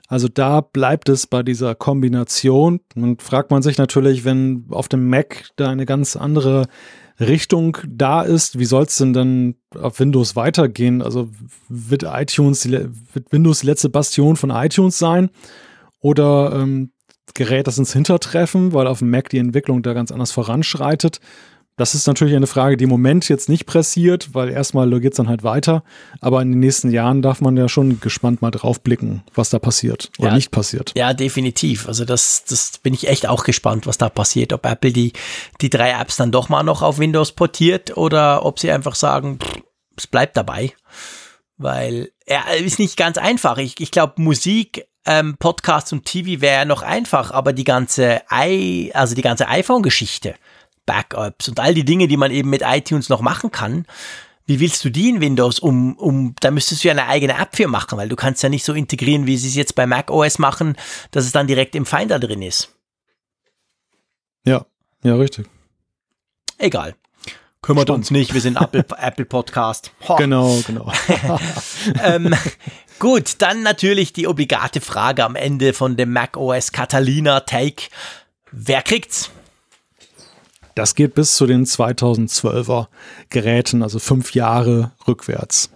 Also 0.07 0.27
da 0.27 0.61
bleibt 0.61 1.09
es 1.09 1.27
bei 1.27 1.43
dieser 1.43 1.75
Kombination. 1.75 2.79
Und 2.95 3.21
fragt 3.21 3.51
man 3.51 3.61
sich 3.61 3.77
natürlich, 3.77 4.23
wenn 4.23 4.65
auf 4.69 4.87
dem 4.87 5.09
Mac 5.09 5.49
da 5.55 5.69
eine 5.69 5.85
ganz 5.85 6.15
andere 6.15 6.67
Richtung 7.19 7.77
da 7.87 8.21
ist, 8.21 8.59
wie 8.59 8.65
soll 8.65 8.83
es 8.83 8.97
denn 8.97 9.13
dann 9.13 9.55
auf 9.77 9.99
Windows 9.99 10.35
weitergehen? 10.35 11.01
Also 11.01 11.29
wird 11.69 12.03
iTunes, 12.03 12.69
wird 12.69 13.31
Windows 13.31 13.61
die 13.61 13.67
letzte 13.67 13.89
Bastion 13.89 14.35
von 14.35 14.49
iTunes 14.51 14.99
sein? 14.99 15.29
Oder 15.99 16.51
ähm, 16.53 16.91
gerät 17.33 17.67
das 17.67 17.77
ins 17.77 17.93
Hintertreffen, 17.93 18.73
weil 18.73 18.87
auf 18.87 18.99
dem 18.99 19.09
Mac 19.09 19.29
die 19.29 19.39
Entwicklung 19.39 19.81
da 19.81 19.93
ganz 19.93 20.11
anders 20.11 20.31
voranschreitet? 20.31 21.19
Das 21.77 21.93
ist 21.93 22.07
natürlich 22.07 22.35
eine 22.35 22.47
Frage, 22.47 22.77
die 22.77 22.85
im 22.85 22.89
Moment 22.89 23.27
jetzt 23.27 23.49
nicht 23.49 23.65
pressiert, 23.65 24.33
weil 24.33 24.49
erstmal 24.49 24.89
geht 25.01 25.11
es 25.11 25.17
dann 25.17 25.27
halt 25.27 25.43
weiter. 25.43 25.83
Aber 26.21 26.41
in 26.41 26.51
den 26.51 26.59
nächsten 26.61 26.89
Jahren 26.89 27.21
darf 27.21 27.41
man 27.41 27.57
ja 27.57 27.67
schon 27.67 27.99
gespannt 27.99 28.41
mal 28.41 28.51
drauf 28.51 28.81
blicken, 28.81 29.23
was 29.33 29.49
da 29.49 29.59
passiert 29.59 30.09
oder 30.17 30.29
ja, 30.29 30.35
nicht 30.35 30.51
passiert. 30.51 30.93
Ja, 30.95 31.13
definitiv. 31.13 31.87
Also 31.87 32.05
das, 32.05 32.45
das 32.45 32.77
bin 32.77 32.93
ich 32.93 33.09
echt 33.09 33.27
auch 33.27 33.43
gespannt, 33.43 33.87
was 33.87 33.97
da 33.97 34.07
passiert. 34.07 34.53
Ob 34.53 34.65
Apple 34.65 34.93
die, 34.93 35.11
die 35.59 35.69
drei 35.69 35.91
Apps 35.91 36.15
dann 36.15 36.31
doch 36.31 36.47
mal 36.47 36.63
noch 36.63 36.81
auf 36.81 36.97
Windows 36.97 37.33
portiert 37.33 37.97
oder 37.97 38.45
ob 38.45 38.59
sie 38.59 38.71
einfach 38.71 38.95
sagen, 38.95 39.39
pff, 39.39 39.61
es 39.97 40.07
bleibt 40.07 40.37
dabei. 40.37 40.71
Weil 41.57 42.09
er 42.25 42.43
ja, 42.57 42.65
ist 42.65 42.79
nicht 42.79 42.95
ganz 42.95 43.17
einfach. 43.17 43.57
Ich, 43.57 43.79
ich 43.81 43.91
glaube, 43.91 44.21
Musik 44.21 44.87
ähm, 45.05 45.35
Podcast 45.37 45.93
und 45.93 46.05
TV 46.05 46.41
wäre 46.41 46.65
noch 46.65 46.81
einfach, 46.81 47.31
aber 47.31 47.53
die 47.53 47.63
ganze 47.63 48.21
i, 48.31 48.91
also 48.93 49.15
die 49.15 49.21
ganze 49.21 49.47
iPhone-Geschichte, 49.47 50.35
Backups 50.85 51.49
und 51.49 51.59
all 51.59 51.73
die 51.73 51.85
Dinge, 51.85 52.07
die 52.07 52.17
man 52.17 52.31
eben 52.31 52.49
mit 52.49 52.61
iTunes 52.63 53.09
noch 53.09 53.21
machen 53.21 53.51
kann. 53.51 53.85
Wie 54.47 54.59
willst 54.59 54.85
du 54.85 54.89
die 54.89 55.09
in 55.09 55.21
Windows 55.21 55.57
um, 55.59 55.97
um, 55.97 56.35
da 56.39 56.51
müsstest 56.51 56.83
du 56.83 56.89
ja 56.89 56.93
eine 56.93 57.07
eigene 57.07 57.37
App 57.37 57.55
für 57.55 57.67
machen, 57.67 57.97
weil 57.97 58.09
du 58.09 58.15
kannst 58.15 58.43
ja 58.43 58.49
nicht 58.49 58.63
so 58.63 58.73
integrieren, 58.73 59.25
wie 59.25 59.37
sie 59.37 59.47
es 59.47 59.55
jetzt 59.55 59.73
bei 59.73 59.87
Mac 59.87 60.11
OS 60.11 60.37
machen, 60.37 60.75
dass 61.11 61.25
es 61.25 61.31
dann 61.31 61.47
direkt 61.47 61.73
im 61.73 61.85
Finder 61.85 62.19
drin 62.19 62.43
ist. 62.43 62.69
Ja, 64.45 64.65
ja, 65.03 65.15
richtig. 65.15 65.47
Egal. 66.59 66.95
Kümmert 67.65 67.87
Stand. 67.87 67.97
uns 67.97 68.11
nicht, 68.11 68.35
wir 68.35 68.41
sind 68.41 68.61
Apple, 68.61 68.85
Apple 68.99 69.25
Podcast. 69.25 69.91
Ho. 70.07 70.15
Genau, 70.17 70.61
genau. 70.67 70.91
ähm, 72.03 72.35
gut, 72.99 73.41
dann 73.41 73.63
natürlich 73.63 74.13
die 74.13 74.27
obligate 74.27 74.81
Frage 74.81 75.23
am 75.25 75.35
Ende 75.35 75.73
von 75.73 75.97
dem 75.97 76.13
Mac 76.13 76.37
OS 76.37 76.71
Catalina 76.71 77.39
Take. 77.39 77.87
Wer 78.51 78.83
kriegt's? 78.83 79.31
Das 80.75 80.93
geht 80.93 81.15
bis 81.15 81.35
zu 81.35 81.45
den 81.45 81.65
2012er 81.65 82.87
Geräten, 83.29 83.81
also 83.81 83.97
fünf 83.99 84.35
Jahre 84.35 84.91
rückwärts. 85.07 85.69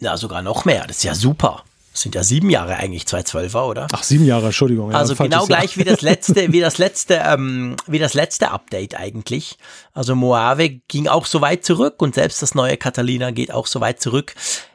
Ja, 0.00 0.16
sogar 0.16 0.42
noch 0.42 0.64
mehr. 0.64 0.84
Das 0.86 0.98
ist 0.98 1.04
ja 1.04 1.14
super. 1.14 1.62
Das 1.92 2.02
sind 2.02 2.16
ja 2.16 2.24
sieben 2.24 2.50
Jahre 2.50 2.74
eigentlich, 2.74 3.04
2012er, 3.04 3.62
oder? 3.62 3.86
Ach, 3.92 4.02
sieben 4.02 4.24
Jahre, 4.24 4.46
Entschuldigung. 4.46 4.90
Ja, 4.90 4.98
also 4.98 5.14
genau 5.14 5.46
gleich 5.46 5.78
wie 5.78 5.84
das 5.84 6.02
letzte, 6.02 6.52
wie 6.52 6.58
das 6.60 6.78
letzte, 6.78 7.22
ähm, 7.24 7.76
wie 7.86 8.00
das 8.00 8.14
letzte 8.14 8.50
Update 8.50 8.96
eigentlich. 8.96 9.56
Also 9.92 10.16
Moave 10.16 10.80
ging 10.88 11.06
auch 11.06 11.24
so 11.24 11.40
weit 11.40 11.64
zurück 11.64 12.02
und 12.02 12.16
selbst 12.16 12.42
das 12.42 12.56
neue 12.56 12.76
Catalina 12.76 13.30
geht 13.30 13.52
auch 13.52 13.68
so 13.68 13.80
weit 13.80 14.00
zurück. 14.00 14.34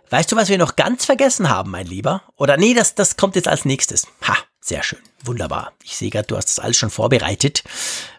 Weißt 0.09 0.31
du, 0.31 0.38
was 0.38 0.47
wir 0.47 0.57
noch 0.57 0.77
ganz 0.77 1.05
vergessen 1.05 1.49
haben, 1.49 1.71
mein 1.71 1.85
Lieber? 1.85 2.23
Oder 2.38 2.55
nee, 2.55 2.73
das, 2.73 2.95
das 2.95 3.17
kommt 3.17 3.35
jetzt 3.35 3.49
als 3.49 3.65
nächstes. 3.65 4.07
Ha, 4.25 4.38
sehr 4.61 4.83
schön. 4.83 4.99
Wunderbar. 5.23 5.73
Ich 5.83 5.97
sehe 5.97 6.09
gerade, 6.09 6.27
du 6.27 6.38
hast 6.38 6.45
das 6.45 6.59
alles 6.59 6.77
schon 6.77 6.89
vorbereitet. 6.89 7.63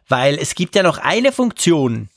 Weil 0.08 0.38
es 0.38 0.54
gibt 0.54 0.74
ja 0.74 0.82
noch 0.82 0.98
eine 0.98 1.32
Funktion, 1.32 2.08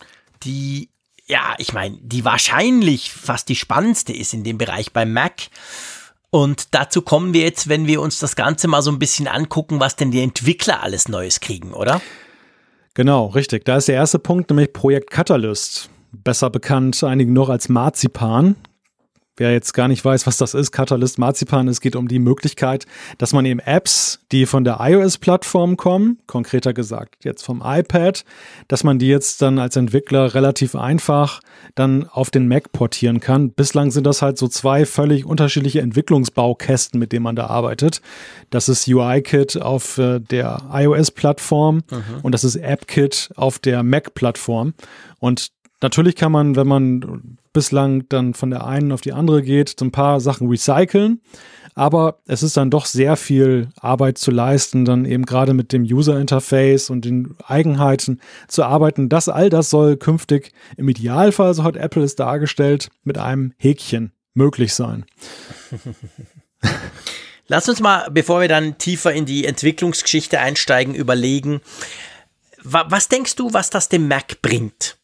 die, 0.44 0.90
ja, 1.28 1.56
ich 1.58 1.74
meine, 1.74 1.98
die 2.02 2.26
wahrscheinlich 2.26 3.12
fast 3.12 3.50
die 3.50 3.56
spannendste 3.56 4.14
ist 4.14 4.34
in 4.34 4.44
dem 4.44 4.58
Bereich 4.58 4.92
beim 4.92 5.14
Mac. 5.14 5.50
Und 6.32 6.74
dazu 6.74 7.04
kommen 7.04 7.34
wir 7.34 7.42
jetzt, 7.42 7.70
wenn 7.70 7.86
wir 7.86 8.02
uns 8.02 8.18
das 8.18 8.36
Ganze 8.36 8.68
mal 8.68 8.82
so 8.82 8.92
ein 8.92 8.98
bisschen 8.98 9.28
angucken, 9.28 9.80
was 9.80 9.96
denn 9.96 10.10
die 10.10 10.22
Entwickler 10.22 10.82
alles 10.82 11.08
Neues 11.08 11.40
kriegen, 11.40 11.74
oder? 11.74 12.02
Genau, 12.96 13.28
richtig. 13.28 13.66
Da 13.66 13.78
ist 13.78 13.88
der 13.88 13.96
erste 13.96 14.20
Punkt, 14.20 14.50
nämlich 14.50 14.74
Projekt 14.74 15.12
Catalyst. 15.12 15.90
Besser 16.12 16.50
bekannt 16.50 17.04
einigen 17.04 17.34
noch 17.34 17.50
als 17.50 17.70
Marzipan. 17.70 18.56
Wer 19.36 19.52
jetzt 19.52 19.74
gar 19.74 19.88
nicht 19.88 20.06
weiß, 20.06 20.28
was 20.28 20.38
das 20.38 20.54
ist, 20.54 20.72
Catalyst 20.72 21.18
Marzipan, 21.18 21.68
es 21.68 21.82
geht 21.82 21.96
um 21.96 22.08
die 22.08 22.20
Möglichkeit, 22.20 22.86
dass 23.18 23.34
man 23.34 23.46
eben 23.46 23.60
Apps, 23.60 24.20
die 24.32 24.46
von 24.46 24.64
der 24.64 24.78
iOS-Plattform 24.80 25.76
kommen, 25.76 26.20
konkreter 26.28 26.72
gesagt 26.72 27.26
jetzt 27.26 27.44
vom 27.44 27.64
iPad, 27.66 28.26
dass 28.68 28.84
man 28.84 29.00
die 29.00 29.08
jetzt 29.08 29.42
dann 29.42 29.58
als 29.58 29.76
Entwickler 29.76 30.36
relativ 30.36 30.76
einfach 30.76 31.42
dann 31.74 32.08
auf 32.08 32.30
den 32.30 32.48
Mac 32.48 32.72
portieren 32.74 33.20
kann. 33.20 33.50
Bislang 33.50 33.90
sind 33.90 34.06
das 34.06 34.22
halt 34.22 34.38
so 34.38 34.48
zwei 34.48 34.86
völlig 34.86 35.26
unterschiedliche 35.26 35.82
Entwicklungsbaukästen, 35.82 37.00
mit 37.00 37.12
denen 37.12 37.24
man 37.24 37.36
da 37.36 37.48
arbeitet. 37.48 38.02
Das 38.52 38.70
ist 38.70 38.88
UIKit 38.88 39.60
auf 39.60 39.98
äh, 39.98 40.20
der 40.20 40.62
iOS-Plattform 40.72 41.78
mhm. 41.90 42.04
und 42.22 42.34
das 42.34 42.44
ist 42.44 42.62
AppKit 42.62 43.32
auf 43.36 43.58
der 43.58 43.82
Mac-Plattform. 43.82 44.76
Und 45.18 45.48
Natürlich 45.84 46.16
kann 46.16 46.32
man, 46.32 46.56
wenn 46.56 46.66
man 46.68 47.38
bislang 47.52 48.08
dann 48.08 48.34
von 48.34 48.50
der 48.50 48.66
einen 48.66 48.94
auf 48.94 49.02
die 49.02 49.12
andere 49.12 49.44
geht, 49.44 49.76
so 49.78 49.84
ein 49.84 49.92
paar 49.92 50.22
Sachen 50.22 50.48
recyceln. 50.48 51.20
Aber 51.76 52.20
es 52.26 52.42
ist 52.42 52.56
dann 52.56 52.70
doch 52.70 52.86
sehr 52.86 53.18
viel 53.18 53.68
Arbeit 53.76 54.18
zu 54.18 54.32
leisten, 54.32 54.86
dann 54.86 55.04
eben 55.04 55.26
gerade 55.26 55.54
mit 55.54 55.74
dem 55.74 55.84
User 55.84 56.20
Interface 56.20 56.90
und 56.90 57.04
den 57.04 57.36
Eigenheiten 57.46 58.22
zu 58.48 58.64
arbeiten. 58.64 59.10
Das 59.10 59.28
all 59.28 59.50
das 59.50 59.70
soll 59.70 59.98
künftig 59.98 60.54
im 60.78 60.88
Idealfall, 60.88 61.54
so 61.54 61.66
hat 61.66 61.76
Apple 61.76 62.04
es 62.04 62.16
dargestellt, 62.16 62.90
mit 63.04 63.18
einem 63.18 63.52
Häkchen 63.58 64.14
möglich 64.34 64.74
sein. 64.74 65.06
Lass 67.48 67.68
uns 67.68 67.82
mal, 67.82 68.08
bevor 68.10 68.40
wir 68.40 68.48
dann 68.48 68.78
tiefer 68.78 69.12
in 69.12 69.26
die 69.26 69.46
Entwicklungsgeschichte 69.46 70.40
einsteigen, 70.40 70.96
überlegen, 70.96 71.60
was 72.64 73.10
denkst 73.10 73.36
du, 73.36 73.52
was 73.52 73.70
das 73.70 73.90
dem 73.90 74.08
Mac 74.08 74.42
bringt? 74.42 74.98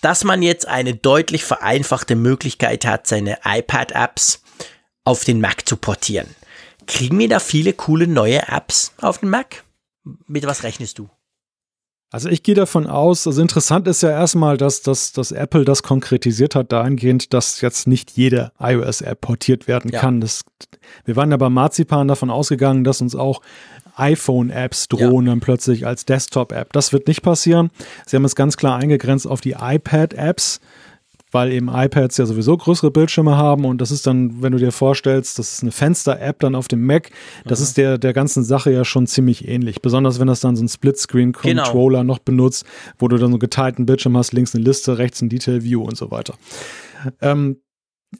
Dass 0.00 0.24
man 0.24 0.42
jetzt 0.42 0.66
eine 0.66 0.94
deutlich 0.94 1.44
vereinfachte 1.44 2.16
Möglichkeit 2.16 2.84
hat, 2.86 3.06
seine 3.06 3.38
iPad-Apps 3.44 4.42
auf 5.04 5.24
den 5.24 5.40
Mac 5.40 5.68
zu 5.68 5.76
portieren. 5.76 6.28
Kriegen 6.86 7.18
wir 7.18 7.28
da 7.28 7.38
viele 7.38 7.72
coole 7.72 8.06
neue 8.06 8.48
Apps 8.48 8.92
auf 9.00 9.18
den 9.18 9.30
Mac? 9.30 9.64
Mit 10.26 10.46
was 10.46 10.62
rechnest 10.62 10.98
du? 10.98 11.08
Also 12.12 12.28
ich 12.28 12.42
gehe 12.42 12.56
davon 12.56 12.88
aus, 12.88 13.28
also 13.28 13.40
interessant 13.40 13.86
ist 13.86 14.02
ja 14.02 14.10
erstmal, 14.10 14.56
dass, 14.56 14.82
dass, 14.82 15.12
dass 15.12 15.30
Apple 15.30 15.64
das 15.64 15.84
konkretisiert 15.84 16.56
hat 16.56 16.72
dahingehend, 16.72 17.32
dass 17.32 17.60
jetzt 17.60 17.86
nicht 17.86 18.10
jede 18.12 18.50
iOS-App 18.58 19.20
portiert 19.20 19.68
werden 19.68 19.92
Ja. 19.92 20.00
kann. 20.00 20.20
Das, 20.20 20.42
wir 21.04 21.14
waren 21.14 21.30
ja 21.30 21.36
bei 21.36 21.48
Marzipan 21.48 22.08
davon 22.08 22.28
ausgegangen, 22.30 22.82
dass 22.82 23.00
uns 23.00 23.14
auch 23.14 23.42
iPhone-Apps 24.00 24.88
drohen 24.88 25.26
dann 25.26 25.40
plötzlich 25.40 25.86
als 25.86 26.04
Desktop-App. 26.04 26.72
Das 26.72 26.92
wird 26.92 27.08
nicht 27.08 27.22
passieren. 27.22 27.70
Sie 28.06 28.16
haben 28.16 28.24
es 28.24 28.34
ganz 28.34 28.56
klar 28.56 28.78
eingegrenzt 28.78 29.26
auf 29.26 29.40
die 29.40 29.56
iPad-Apps, 29.60 30.60
weil 31.32 31.52
eben 31.52 31.68
iPads 31.68 32.16
ja 32.16 32.26
sowieso 32.26 32.56
größere 32.56 32.90
Bildschirme 32.90 33.36
haben 33.36 33.64
und 33.64 33.80
das 33.80 33.90
ist 33.90 34.06
dann, 34.06 34.42
wenn 34.42 34.52
du 34.52 34.58
dir 34.58 34.72
vorstellst, 34.72 35.38
das 35.38 35.54
ist 35.54 35.62
eine 35.62 35.70
Fenster-App 35.70 36.40
dann 36.40 36.54
auf 36.54 36.68
dem 36.68 36.84
Mac, 36.84 37.10
das 37.44 37.60
ist 37.60 37.76
der, 37.76 37.98
der 37.98 38.12
ganzen 38.12 38.42
Sache 38.42 38.72
ja 38.72 38.84
schon 38.84 39.06
ziemlich 39.06 39.46
ähnlich. 39.46 39.80
Besonders 39.80 40.18
wenn 40.18 40.26
das 40.26 40.40
dann 40.40 40.56
so 40.56 40.64
ein 40.64 40.68
Split-Screen-Controller 40.68 42.04
noch 42.04 42.18
benutzt, 42.18 42.64
wo 42.98 43.08
du 43.08 43.16
dann 43.16 43.28
so 43.28 43.34
einen 43.34 43.38
geteilten 43.38 43.86
Bildschirm 43.86 44.16
hast, 44.16 44.32
links 44.32 44.54
eine 44.54 44.64
Liste, 44.64 44.98
rechts 44.98 45.22
ein 45.22 45.28
Detail-View 45.28 45.82
und 45.82 45.96
so 45.96 46.10
weiter. 46.10 46.34
Ähm, 47.20 47.58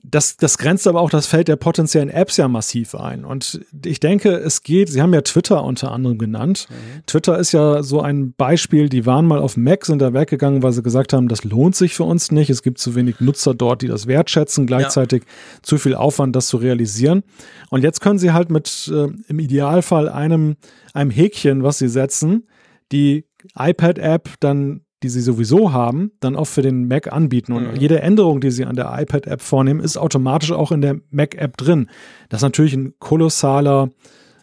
das, 0.02 0.36
das 0.36 0.56
grenzt 0.56 0.86
aber 0.86 1.00
auch 1.00 1.10
das 1.10 1.26
Feld 1.26 1.48
der 1.48 1.56
potenziellen 1.56 2.10
Apps 2.10 2.36
ja 2.36 2.46
massiv 2.46 2.94
ein. 2.94 3.24
Und 3.24 3.60
ich 3.84 3.98
denke, 3.98 4.30
es 4.30 4.62
geht, 4.62 4.88
Sie 4.88 5.02
haben 5.02 5.12
ja 5.12 5.20
Twitter 5.22 5.64
unter 5.64 5.90
anderem 5.90 6.16
genannt. 6.16 6.68
Twitter 7.06 7.38
ist 7.38 7.52
ja 7.52 7.82
so 7.82 8.00
ein 8.00 8.32
Beispiel, 8.32 8.88
die 8.88 9.04
waren 9.04 9.26
mal 9.26 9.40
auf 9.40 9.56
Mac, 9.56 9.84
sind 9.84 10.00
da 10.00 10.14
weggegangen, 10.14 10.62
weil 10.62 10.72
sie 10.72 10.82
gesagt 10.82 11.12
haben, 11.12 11.26
das 11.26 11.42
lohnt 11.42 11.74
sich 11.74 11.94
für 11.94 12.04
uns 12.04 12.30
nicht. 12.30 12.50
Es 12.50 12.62
gibt 12.62 12.78
zu 12.78 12.94
wenig 12.94 13.20
Nutzer 13.20 13.52
dort, 13.52 13.82
die 13.82 13.88
das 13.88 14.06
wertschätzen, 14.06 14.66
gleichzeitig 14.66 15.24
zu 15.62 15.76
viel 15.76 15.96
Aufwand, 15.96 16.36
das 16.36 16.46
zu 16.46 16.58
realisieren. 16.58 17.24
Und 17.70 17.82
jetzt 17.82 18.00
können 18.00 18.18
sie 18.20 18.32
halt 18.32 18.50
mit 18.50 18.90
äh, 18.94 19.08
im 19.26 19.38
Idealfall 19.40 20.08
einem, 20.08 20.56
einem 20.94 21.10
Häkchen, 21.10 21.64
was 21.64 21.78
sie 21.78 21.88
setzen, 21.88 22.46
die 22.92 23.26
iPad-App 23.56 24.28
dann 24.38 24.82
die 25.02 25.08
sie 25.08 25.20
sowieso 25.20 25.72
haben, 25.72 26.12
dann 26.20 26.36
auch 26.36 26.46
für 26.46 26.62
den 26.62 26.86
Mac 26.88 27.12
anbieten. 27.12 27.52
Und 27.52 27.72
Mhm. 27.72 27.76
jede 27.76 28.00
Änderung, 28.00 28.40
die 28.40 28.50
sie 28.50 28.64
an 28.66 28.76
der 28.76 28.94
iPad-App 28.98 29.40
vornehmen, 29.40 29.80
ist 29.80 29.96
automatisch 29.96 30.52
auch 30.52 30.72
in 30.72 30.82
der 30.82 30.96
Mac-App 31.10 31.56
drin. 31.56 31.88
Das 32.28 32.38
ist 32.40 32.42
natürlich 32.44 32.74
ein 32.74 32.94
kolossaler 32.98 33.90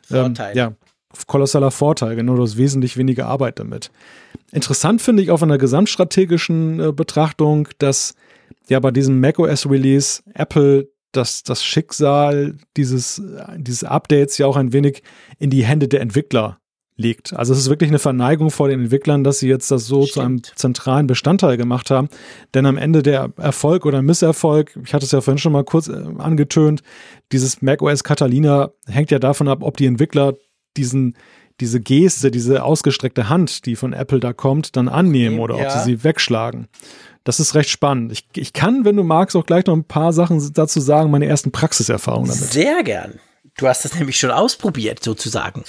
Vorteil. 0.08 0.52
Ähm, 0.52 0.58
ja, 0.58 0.74
kolossaler 1.27 1.72
Vorteil. 1.72 2.16
Genau, 2.16 2.36
du 2.36 2.44
hast 2.44 2.58
wesentlich 2.58 2.98
weniger 2.98 3.27
Arbeit 3.27 3.60
damit. 3.60 3.92
Interessant 4.52 5.02
finde 5.02 5.24
ich 5.24 5.32
auf 5.32 5.44
einer 5.44 5.58
gesamtstrategischen 5.58 6.80
äh, 6.80 6.92
Betrachtung, 6.92 7.68
dass 7.80 8.16
ja 8.69 8.80
bei 8.80 8.92
diesem 8.92 9.19
macOS-Release 9.19 10.24
Apple 10.34 10.90
das, 11.11 11.44
das 11.44 11.64
Schicksal 11.64 12.56
dieses, 12.76 13.19
äh, 13.19 13.44
dieses 13.58 13.84
Updates 13.84 14.38
ja 14.38 14.45
auch 14.45 14.58
ein 14.58 14.74
wenig 14.74 15.03
in 15.40 15.50
die 15.50 15.66
Hände 15.66 15.88
der 15.88 16.02
Entwickler 16.02 16.60
legt. 16.98 17.34
Also 17.34 17.53
es 17.53 17.59
ist 17.59 17.69
wirklich 17.69 17.90
eine 17.90 18.00
Verneigung 18.00 18.50
vor 18.51 18.67
den 18.67 18.82
Entwicklern, 18.82 19.24
dass 19.24 19.40
sie 19.40 19.48
jetzt 19.48 19.72
das 19.72 19.85
so 19.85 20.06
zu 20.06 20.19
einem 20.19 20.40
Stimmt. 20.40 20.59
zentralen 20.59 21.08
Bestandteil 21.08 21.56
gemacht 21.56 21.92
haben. 21.92 22.09
Denn 22.53 22.66
am 22.66 22.77
Ende 22.77 23.03
der 23.03 23.32
Erfolg 23.38 23.85
oder 23.85 24.01
Misserfolg, 24.01 24.77
ich 24.84 24.93
hatte 24.93 25.06
es 25.06 25.11
ja 25.11 25.22
vorhin 25.22 25.38
schon 25.38 25.53
mal 25.53 25.64
kurz 25.64 25.88
äh, 25.88 25.93
angetönt, 26.17 26.82
dieses 27.32 27.61
macOS 27.61 28.03
Catalina 28.03 28.72
hängt 28.88 29.11
ja 29.11 29.19
davon 29.19 29.48
ab, 29.48 29.59
ob 29.61 29.77
die 29.77 29.85
Entwickler 29.85 30.34
diesen 30.76 31.16
diese 31.59 31.80
Geste, 31.82 32.30
diese 32.30 32.64
ausgestreckte 32.64 33.30
Hand, 33.30 33.66
die 33.66 33.76
von 33.76 33.92
Apple 33.92 34.19
da 34.19 34.32
kommt, 34.32 34.76
dann 34.76 34.88
annehmen 34.88 35.40
oder 35.40 35.56
ob 35.56 35.61
Ja. 35.61 35.72
sie 35.72 35.84
sie 35.84 36.03
wegschlagen. 36.03 36.67
Das 37.24 37.40
ist 37.40 37.56
recht 37.56 37.69
spannend. 37.72 38.11
Ich, 38.11 38.27
ich 38.35 38.53
kann, 38.53 38.85
wenn 38.85 38.95
du 38.95 39.03
magst, 39.03 39.35
auch 39.35 39.45
gleich 39.45 39.66
noch 39.66 39.76
ein 39.76 39.84
paar 39.84 40.14
Sachen 40.14 40.53
dazu 40.53 40.80
sagen, 40.80 41.09
meine 41.09 41.26
ersten 41.26 41.51
Praxiserfahrungen 41.51 42.30
damit. 42.30 42.43
Sehr 42.43 42.84
gern. 42.84 43.19
Du 43.58 43.67
hast 43.67 43.84
das 43.85 43.95
nämlich 43.95 44.19
schon 44.19 44.30
ausprobiert, 44.30 45.03
sozusagen. 45.03 45.64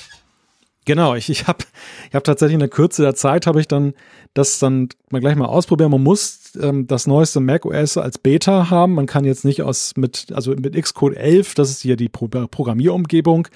Genau, 0.88 1.14
ich, 1.14 1.28
ich 1.28 1.46
habe 1.46 1.64
ich 2.08 2.14
hab 2.14 2.24
tatsächlich 2.24 2.54
in 2.54 2.60
der 2.60 2.70
Kürze 2.70 3.02
der 3.02 3.14
Zeit 3.14 3.46
habe 3.46 3.60
ich 3.60 3.68
dann 3.68 3.92
das 4.32 4.58
dann 4.58 4.88
mal 5.10 5.20
gleich 5.20 5.36
mal 5.36 5.44
ausprobieren. 5.44 5.90
Man 5.90 6.02
muss 6.02 6.52
ähm, 6.58 6.86
das 6.86 7.06
neueste 7.06 7.40
macOS 7.40 7.98
als 7.98 8.16
Beta 8.16 8.70
haben. 8.70 8.94
Man 8.94 9.04
kann 9.04 9.26
jetzt 9.26 9.44
nicht 9.44 9.60
aus 9.60 9.92
mit 9.96 10.32
also 10.32 10.52
mit 10.52 10.74
Xcode 10.74 11.14
11, 11.14 11.54
das 11.56 11.68
ist 11.68 11.82
hier 11.82 11.96
die 11.96 12.08
Pro 12.08 12.28
Programmierumgebung, 12.28 13.48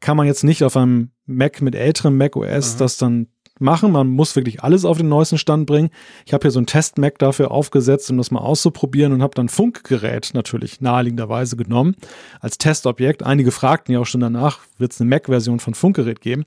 kann 0.00 0.16
man 0.16 0.26
jetzt 0.26 0.42
nicht 0.42 0.64
auf 0.64 0.76
einem 0.76 1.10
Mac 1.26 1.62
mit 1.62 1.76
älterem 1.76 2.16
macOS 2.16 2.76
das 2.76 2.96
dann 2.96 3.28
machen. 3.60 3.92
Man 3.92 4.08
muss 4.08 4.36
wirklich 4.36 4.62
alles 4.62 4.84
auf 4.84 4.98
den 4.98 5.08
neuesten 5.08 5.38
Stand 5.38 5.66
bringen. 5.66 5.90
Ich 6.26 6.32
habe 6.32 6.42
hier 6.42 6.50
so 6.50 6.60
ein 6.60 6.66
Test-Mac 6.66 7.18
dafür 7.18 7.50
aufgesetzt, 7.50 8.10
um 8.10 8.16
das 8.16 8.30
mal 8.30 8.40
auszuprobieren 8.40 9.12
und 9.12 9.22
habe 9.22 9.34
dann 9.34 9.48
Funkgerät 9.48 10.30
natürlich 10.34 10.80
naheliegenderweise 10.80 11.56
genommen 11.56 11.96
als 12.40 12.58
Testobjekt. 12.58 13.22
Einige 13.22 13.50
fragten 13.50 13.92
ja 13.92 14.00
auch 14.00 14.06
schon 14.06 14.20
danach, 14.20 14.60
wird 14.78 14.92
es 14.92 15.00
eine 15.00 15.10
Mac-Version 15.10 15.60
von 15.60 15.74
Funkgerät 15.74 16.20
geben? 16.20 16.44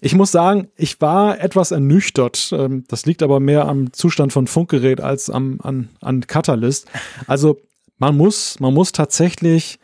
Ich 0.00 0.14
muss 0.14 0.32
sagen, 0.32 0.68
ich 0.76 1.00
war 1.00 1.40
etwas 1.40 1.70
ernüchtert. 1.70 2.50
Ähm, 2.52 2.84
Das 2.88 3.06
liegt 3.06 3.22
aber 3.22 3.40
mehr 3.40 3.66
am 3.66 3.92
Zustand 3.92 4.32
von 4.32 4.46
Funkgerät 4.46 5.00
als 5.00 5.30
am, 5.30 5.58
an, 5.62 5.88
an 6.02 6.26
Catalyst. 6.26 6.88
Also 7.26 7.58
man 7.98 8.16
muss, 8.16 8.60
man 8.60 8.74
muss 8.74 8.92
tatsächlich 8.92 9.78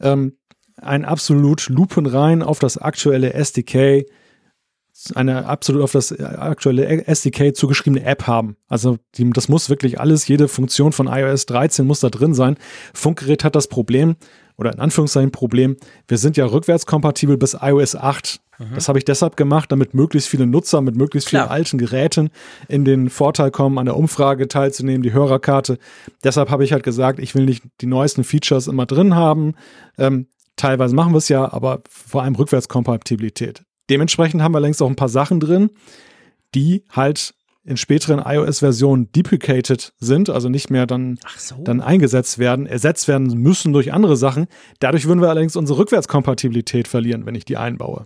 ähm, 0.00 0.32
ein 0.76 1.04
absolut 1.04 1.68
lupenrein 1.68 2.42
auf 2.42 2.58
das 2.58 2.78
aktuelle 2.78 3.34
SDK 3.34 4.06
eine 5.14 5.46
absolut 5.46 5.82
auf 5.82 5.92
das 5.92 6.18
aktuelle 6.18 7.06
SDK 7.06 7.54
zugeschriebene 7.54 8.04
App 8.04 8.26
haben. 8.26 8.56
Also 8.68 8.98
die, 9.14 9.28
das 9.30 9.48
muss 9.48 9.70
wirklich 9.70 10.00
alles, 10.00 10.26
jede 10.28 10.48
Funktion 10.48 10.92
von 10.92 11.06
iOS 11.06 11.46
13 11.46 11.86
muss 11.86 12.00
da 12.00 12.08
drin 12.08 12.34
sein. 12.34 12.56
Funkgerät 12.94 13.44
hat 13.44 13.54
das 13.54 13.68
Problem, 13.68 14.16
oder 14.56 14.72
in 14.72 14.80
Anführungszeichen 14.80 15.32
Problem, 15.32 15.76
wir 16.08 16.18
sind 16.18 16.36
ja 16.36 16.46
rückwärtskompatibel 16.46 17.36
bis 17.36 17.56
iOS 17.60 17.94
8. 17.94 18.40
Das 18.74 18.88
habe 18.88 18.98
ich 18.98 19.04
deshalb 19.04 19.36
gemacht, 19.36 19.70
damit 19.70 19.92
möglichst 19.92 20.30
viele 20.30 20.46
Nutzer 20.46 20.80
mit 20.80 20.96
möglichst 20.96 21.28
vielen 21.28 21.42
Klar. 21.42 21.52
alten 21.52 21.76
Geräten 21.76 22.30
in 22.68 22.86
den 22.86 23.10
Vorteil 23.10 23.50
kommen, 23.50 23.76
an 23.78 23.84
der 23.84 23.96
Umfrage 23.96 24.48
teilzunehmen, 24.48 25.02
die 25.02 25.12
Hörerkarte. 25.12 25.78
Deshalb 26.24 26.50
habe 26.50 26.64
ich 26.64 26.72
halt 26.72 26.82
gesagt, 26.82 27.18
ich 27.18 27.34
will 27.34 27.44
nicht 27.44 27.64
die 27.82 27.86
neuesten 27.86 28.24
Features 28.24 28.66
immer 28.66 28.86
drin 28.86 29.14
haben. 29.14 29.54
Ähm, 29.98 30.28
teilweise 30.56 30.94
machen 30.94 31.12
wir 31.12 31.18
es 31.18 31.28
ja, 31.28 31.52
aber 31.52 31.82
vor 31.86 32.22
allem 32.22 32.34
Rückwärtskompatibilität. 32.34 33.65
Dementsprechend 33.90 34.42
haben 34.42 34.52
wir 34.52 34.60
längst 34.60 34.82
auch 34.82 34.88
ein 34.88 34.96
paar 34.96 35.08
Sachen 35.08 35.40
drin, 35.40 35.70
die 36.54 36.82
halt 36.90 37.34
in 37.66 37.76
späteren 37.76 38.20
iOS-Versionen 38.24 39.10
deprecated 39.12 39.92
sind, 39.98 40.30
also 40.30 40.48
nicht 40.48 40.70
mehr 40.70 40.86
dann, 40.86 41.18
so. 41.36 41.56
dann 41.64 41.80
eingesetzt 41.80 42.38
werden, 42.38 42.66
ersetzt 42.66 43.08
werden 43.08 43.26
müssen 43.26 43.72
durch 43.72 43.92
andere 43.92 44.16
Sachen. 44.16 44.46
Dadurch 44.78 45.06
würden 45.06 45.20
wir 45.20 45.28
allerdings 45.28 45.56
unsere 45.56 45.80
Rückwärtskompatibilität 45.80 46.86
verlieren, 46.86 47.26
wenn 47.26 47.34
ich 47.34 47.44
die 47.44 47.56
einbaue. 47.56 48.04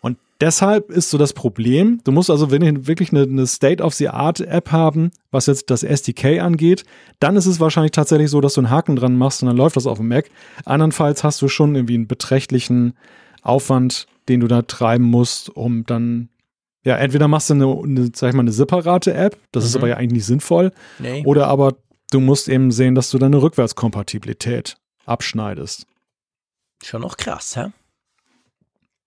Und 0.00 0.16
deshalb 0.40 0.90
ist 0.90 1.10
so 1.10 1.18
das 1.18 1.34
Problem, 1.34 2.00
du 2.04 2.12
musst 2.12 2.30
also 2.30 2.50
wenn 2.50 2.86
wirklich 2.86 3.12
eine, 3.12 3.22
eine 3.24 3.46
State-of-the-Art-App 3.46 4.72
haben, 4.72 5.10
was 5.30 5.46
jetzt 5.46 5.70
das 5.70 5.82
SDK 5.82 6.40
angeht, 6.40 6.84
dann 7.20 7.36
ist 7.36 7.46
es 7.46 7.60
wahrscheinlich 7.60 7.92
tatsächlich 7.92 8.30
so, 8.30 8.40
dass 8.40 8.54
du 8.54 8.62
einen 8.62 8.70
Haken 8.70 8.96
dran 8.96 9.18
machst 9.18 9.42
und 9.42 9.48
dann 9.48 9.56
läuft 9.58 9.76
das 9.76 9.86
auf 9.86 9.98
dem 9.98 10.08
Mac. 10.08 10.30
Andernfalls 10.64 11.22
hast 11.22 11.42
du 11.42 11.48
schon 11.48 11.74
irgendwie 11.74 11.94
einen 11.94 12.08
beträchtlichen 12.08 12.94
Aufwand, 13.42 14.06
den 14.28 14.40
du 14.40 14.48
da 14.48 14.62
treiben 14.62 15.04
musst, 15.04 15.50
um 15.50 15.84
dann, 15.84 16.28
ja, 16.84 16.96
entweder 16.96 17.28
machst 17.28 17.50
du 17.50 17.54
eine, 17.54 17.66
eine 17.66 18.10
sag 18.14 18.30
ich 18.30 18.34
mal, 18.34 18.40
eine 18.40 18.52
separate 18.52 19.14
App, 19.14 19.36
das 19.52 19.64
ist 19.64 19.74
Mhm. 19.74 19.80
aber 19.80 19.88
ja 19.88 19.96
eigentlich 19.96 20.12
nicht 20.12 20.26
sinnvoll, 20.26 20.72
nee. 20.98 21.24
oder 21.24 21.48
aber 21.48 21.76
du 22.10 22.20
musst 22.20 22.48
eben 22.48 22.70
sehen, 22.70 22.94
dass 22.94 23.10
du 23.10 23.18
deine 23.18 23.40
Rückwärtskompatibilität 23.42 24.76
abschneidest. 25.06 25.86
Schon 26.82 27.02
noch 27.02 27.16
krass, 27.16 27.56
hä? 27.56 27.66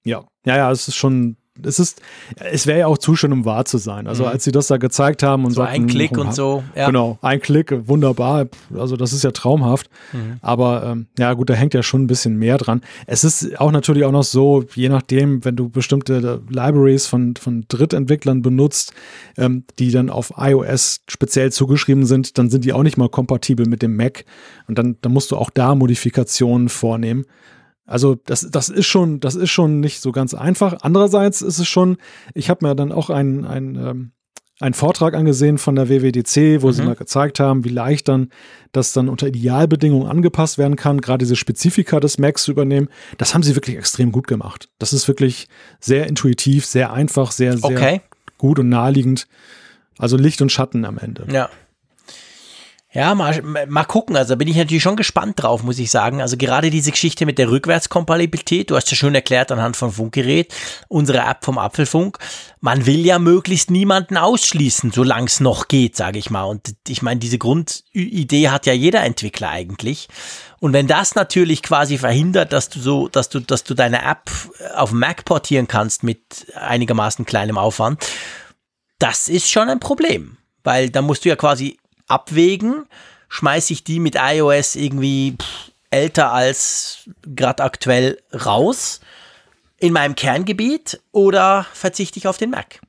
Ja, 0.03 0.23
ja, 0.45 0.57
ja, 0.57 0.71
es 0.71 0.87
ist 0.87 0.95
schon, 0.95 1.35
es 1.63 1.79
ist, 1.79 2.01
es 2.35 2.67
wäre 2.67 2.79
ja 2.79 2.87
auch 2.87 2.97
zu 2.97 3.15
schön, 3.15 3.31
um 3.31 3.45
wahr 3.45 3.65
zu 3.65 3.77
sein. 3.77 4.07
Also 4.07 4.23
Mhm. 4.23 4.29
als 4.29 4.43
sie 4.43 4.51
das 4.51 4.67
da 4.67 4.77
gezeigt 4.77 5.23
haben 5.23 5.45
und 5.45 5.51
So 5.51 5.61
sagten, 5.61 5.83
ein 5.83 5.87
Klick 5.87 6.17
oh, 6.17 6.21
und 6.21 6.33
so. 6.33 6.63
Ja. 6.75 6.87
Genau, 6.87 7.17
ein 7.21 7.39
Klick, 7.39 7.87
wunderbar. 7.87 8.47
Also 8.75 8.97
das 8.97 9.13
ist 9.13 9.23
ja 9.23 9.31
traumhaft. 9.31 9.89
Mhm. 10.11 10.37
Aber 10.41 10.83
ähm, 10.83 11.07
ja 11.17 11.33
gut, 11.33 11.49
da 11.49 11.53
hängt 11.53 11.73
ja 11.73 11.83
schon 11.83 12.03
ein 12.03 12.07
bisschen 12.07 12.37
mehr 12.37 12.57
dran. 12.57 12.81
Es 13.07 13.23
ist 13.23 13.59
auch 13.59 13.71
natürlich 13.71 14.03
auch 14.03 14.11
noch 14.11 14.23
so, 14.23 14.65
je 14.75 14.89
nachdem, 14.89 15.45
wenn 15.45 15.55
du 15.55 15.69
bestimmte 15.69 16.41
Libraries 16.49 17.07
von, 17.07 17.35
von 17.35 17.65
Drittentwicklern 17.67 18.41
benutzt, 18.41 18.93
ähm, 19.37 19.63
die 19.79 19.91
dann 19.91 20.09
auf 20.09 20.33
iOS 20.37 21.01
speziell 21.07 21.51
zugeschrieben 21.51 22.05
sind, 22.05 22.37
dann 22.37 22.49
sind 22.49 22.65
die 22.65 22.73
auch 22.73 22.83
nicht 22.83 22.97
mal 22.97 23.09
kompatibel 23.09 23.65
mit 23.67 23.81
dem 23.81 23.95
Mac. 23.95 24.25
Und 24.67 24.77
dann, 24.77 24.97
dann 25.01 25.13
musst 25.13 25.31
du 25.31 25.37
auch 25.37 25.49
da 25.49 25.75
Modifikationen 25.75 26.69
vornehmen. 26.69 27.25
Also 27.85 28.15
das, 28.25 28.47
das 28.49 28.69
ist 28.69 28.87
schon, 28.87 29.19
das 29.19 29.35
ist 29.35 29.51
schon 29.51 29.79
nicht 29.79 30.01
so 30.01 30.11
ganz 30.11 30.33
einfach. 30.33 30.77
Andererseits 30.81 31.41
ist 31.41 31.59
es 31.59 31.67
schon, 31.67 31.97
ich 32.33 32.49
habe 32.49 32.65
mir 32.65 32.75
dann 32.75 32.91
auch 32.91 33.09
einen, 33.09 33.45
einen, 33.45 33.75
ähm, 33.75 34.11
einen 34.59 34.73
Vortrag 34.73 35.13
angesehen 35.15 35.57
von 35.57 35.75
der 35.75 35.89
WWDC, 35.89 36.61
wo 36.63 36.71
sie 36.71 36.81
Mhm. 36.81 36.87
mal 36.87 36.95
gezeigt 36.95 37.39
haben, 37.41 37.63
wie 37.65 37.69
leicht 37.69 38.07
dann 38.07 38.29
das 38.71 38.93
dann 38.93 39.09
unter 39.09 39.27
Idealbedingungen 39.27 40.07
angepasst 40.07 40.57
werden 40.57 40.77
kann, 40.77 41.01
gerade 41.01 41.19
diese 41.19 41.35
Spezifika 41.35 41.99
des 41.99 42.17
Macs 42.17 42.43
zu 42.43 42.51
übernehmen. 42.51 42.87
Das 43.17 43.33
haben 43.33 43.43
sie 43.43 43.55
wirklich 43.55 43.75
extrem 43.77 44.11
gut 44.11 44.27
gemacht. 44.27 44.69
Das 44.79 44.93
ist 44.93 45.07
wirklich 45.07 45.47
sehr 45.79 46.07
intuitiv, 46.07 46.65
sehr 46.65 46.91
einfach, 46.93 47.31
sehr, 47.31 47.57
sehr 47.57 47.65
Okay. 47.77 48.01
gut 48.37 48.57
und 48.59 48.69
naheliegend. 48.69 49.27
Also 49.97 50.17
Licht 50.17 50.41
und 50.41 50.51
Schatten 50.51 50.85
am 50.85 50.97
Ende. 50.97 51.27
Ja. 51.31 51.49
Ja, 52.95 53.13
mal, 53.13 53.41
mal 53.41 53.83
gucken. 53.83 54.15
Also 54.15 54.37
bin 54.37 54.47
ich 54.47 54.55
natürlich 54.55 54.81
schon 54.81 54.95
gespannt 54.95 55.43
drauf, 55.43 55.63
muss 55.63 55.79
ich 55.79 55.91
sagen. 55.91 56.21
Also 56.21 56.37
gerade 56.37 56.69
diese 56.69 56.91
Geschichte 56.91 57.25
mit 57.25 57.37
der 57.37 57.51
Rückwärtskompatibilität, 57.51 58.71
du 58.71 58.77
hast 58.77 58.89
ja 58.89 58.95
schon 58.95 59.13
erklärt 59.13 59.51
anhand 59.51 59.75
von 59.75 59.91
Funkgerät, 59.91 60.55
unsere 60.87 61.17
App 61.17 61.43
vom 61.43 61.57
Apfelfunk. 61.57 62.17
Man 62.61 62.85
will 62.85 63.05
ja 63.05 63.19
möglichst 63.19 63.69
niemanden 63.69 64.15
ausschließen, 64.15 64.93
solange 64.93 65.25
es 65.25 65.41
noch 65.41 65.67
geht, 65.67 65.97
sage 65.97 66.17
ich 66.19 66.29
mal. 66.29 66.45
Und 66.45 66.73
ich 66.87 67.01
meine, 67.01 67.19
diese 67.19 67.37
Grundidee 67.37 68.47
hat 68.47 68.65
ja 68.65 68.71
jeder 68.71 69.03
Entwickler 69.03 69.49
eigentlich. 69.49 70.07
Und 70.61 70.71
wenn 70.71 70.87
das 70.87 71.15
natürlich 71.15 71.63
quasi 71.63 71.97
verhindert, 71.97 72.53
dass 72.53 72.69
du 72.69 72.79
so, 72.79 73.09
dass 73.09 73.27
du, 73.27 73.41
dass 73.41 73.65
du 73.65 73.73
deine 73.73 74.05
App 74.05 74.31
auf 74.73 74.93
Mac 74.93 75.25
portieren 75.25 75.67
kannst 75.67 76.03
mit 76.03 76.47
einigermaßen 76.55 77.25
kleinem 77.25 77.57
Aufwand, 77.57 78.01
das 78.99 79.27
ist 79.27 79.51
schon 79.51 79.67
ein 79.67 79.81
Problem. 79.81 80.37
Weil 80.63 80.89
da 80.89 81.01
musst 81.01 81.25
du 81.25 81.29
ja 81.29 81.35
quasi 81.35 81.77
abwägen, 82.07 82.85
schmeiße 83.29 83.73
ich 83.73 83.83
die 83.83 83.99
mit 83.99 84.15
iOS 84.19 84.75
irgendwie 84.75 85.35
pff, 85.39 85.71
älter 85.89 86.31
als 86.31 87.09
gerade 87.23 87.63
aktuell 87.63 88.17
raus 88.33 88.99
in 89.77 89.93
meinem 89.93 90.15
Kerngebiet 90.15 91.01
oder 91.11 91.65
verzichte 91.73 92.17
ich 92.17 92.27
auf 92.27 92.37
den 92.37 92.49
Mac? 92.49 92.81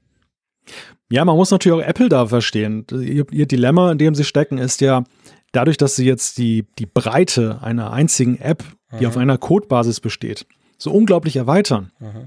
Ja, 1.11 1.25
man 1.25 1.37
muss 1.37 1.51
natürlich 1.51 1.83
auch 1.83 1.87
Apple 1.87 2.09
da 2.09 2.27
verstehen. 2.27 2.85
Ihr, 2.91 3.27
ihr, 3.31 3.47
Dilemma, 3.47 3.93
in 3.93 3.99
dem 3.99 4.15
sie 4.15 4.25
stecken, 4.25 4.59
ist 4.59 4.81
ja, 4.81 5.05
dadurch, 5.53 5.77
dass 5.77 5.95
sie 5.95 6.05
jetzt 6.05 6.39
die, 6.39 6.67
die 6.79 6.87
Breite 6.87 7.61
einer 7.63 7.93
einzigen 7.93 8.39
App, 8.39 8.65
die 8.93 9.05
mhm. 9.05 9.07
auf 9.07 9.17
einer 9.17 9.39
Codebasis 9.39 10.01
besteht, 10.01 10.47
so 10.79 10.91
unglaublich 10.91 11.37
erweitern, 11.37 11.93
mhm 12.01 12.27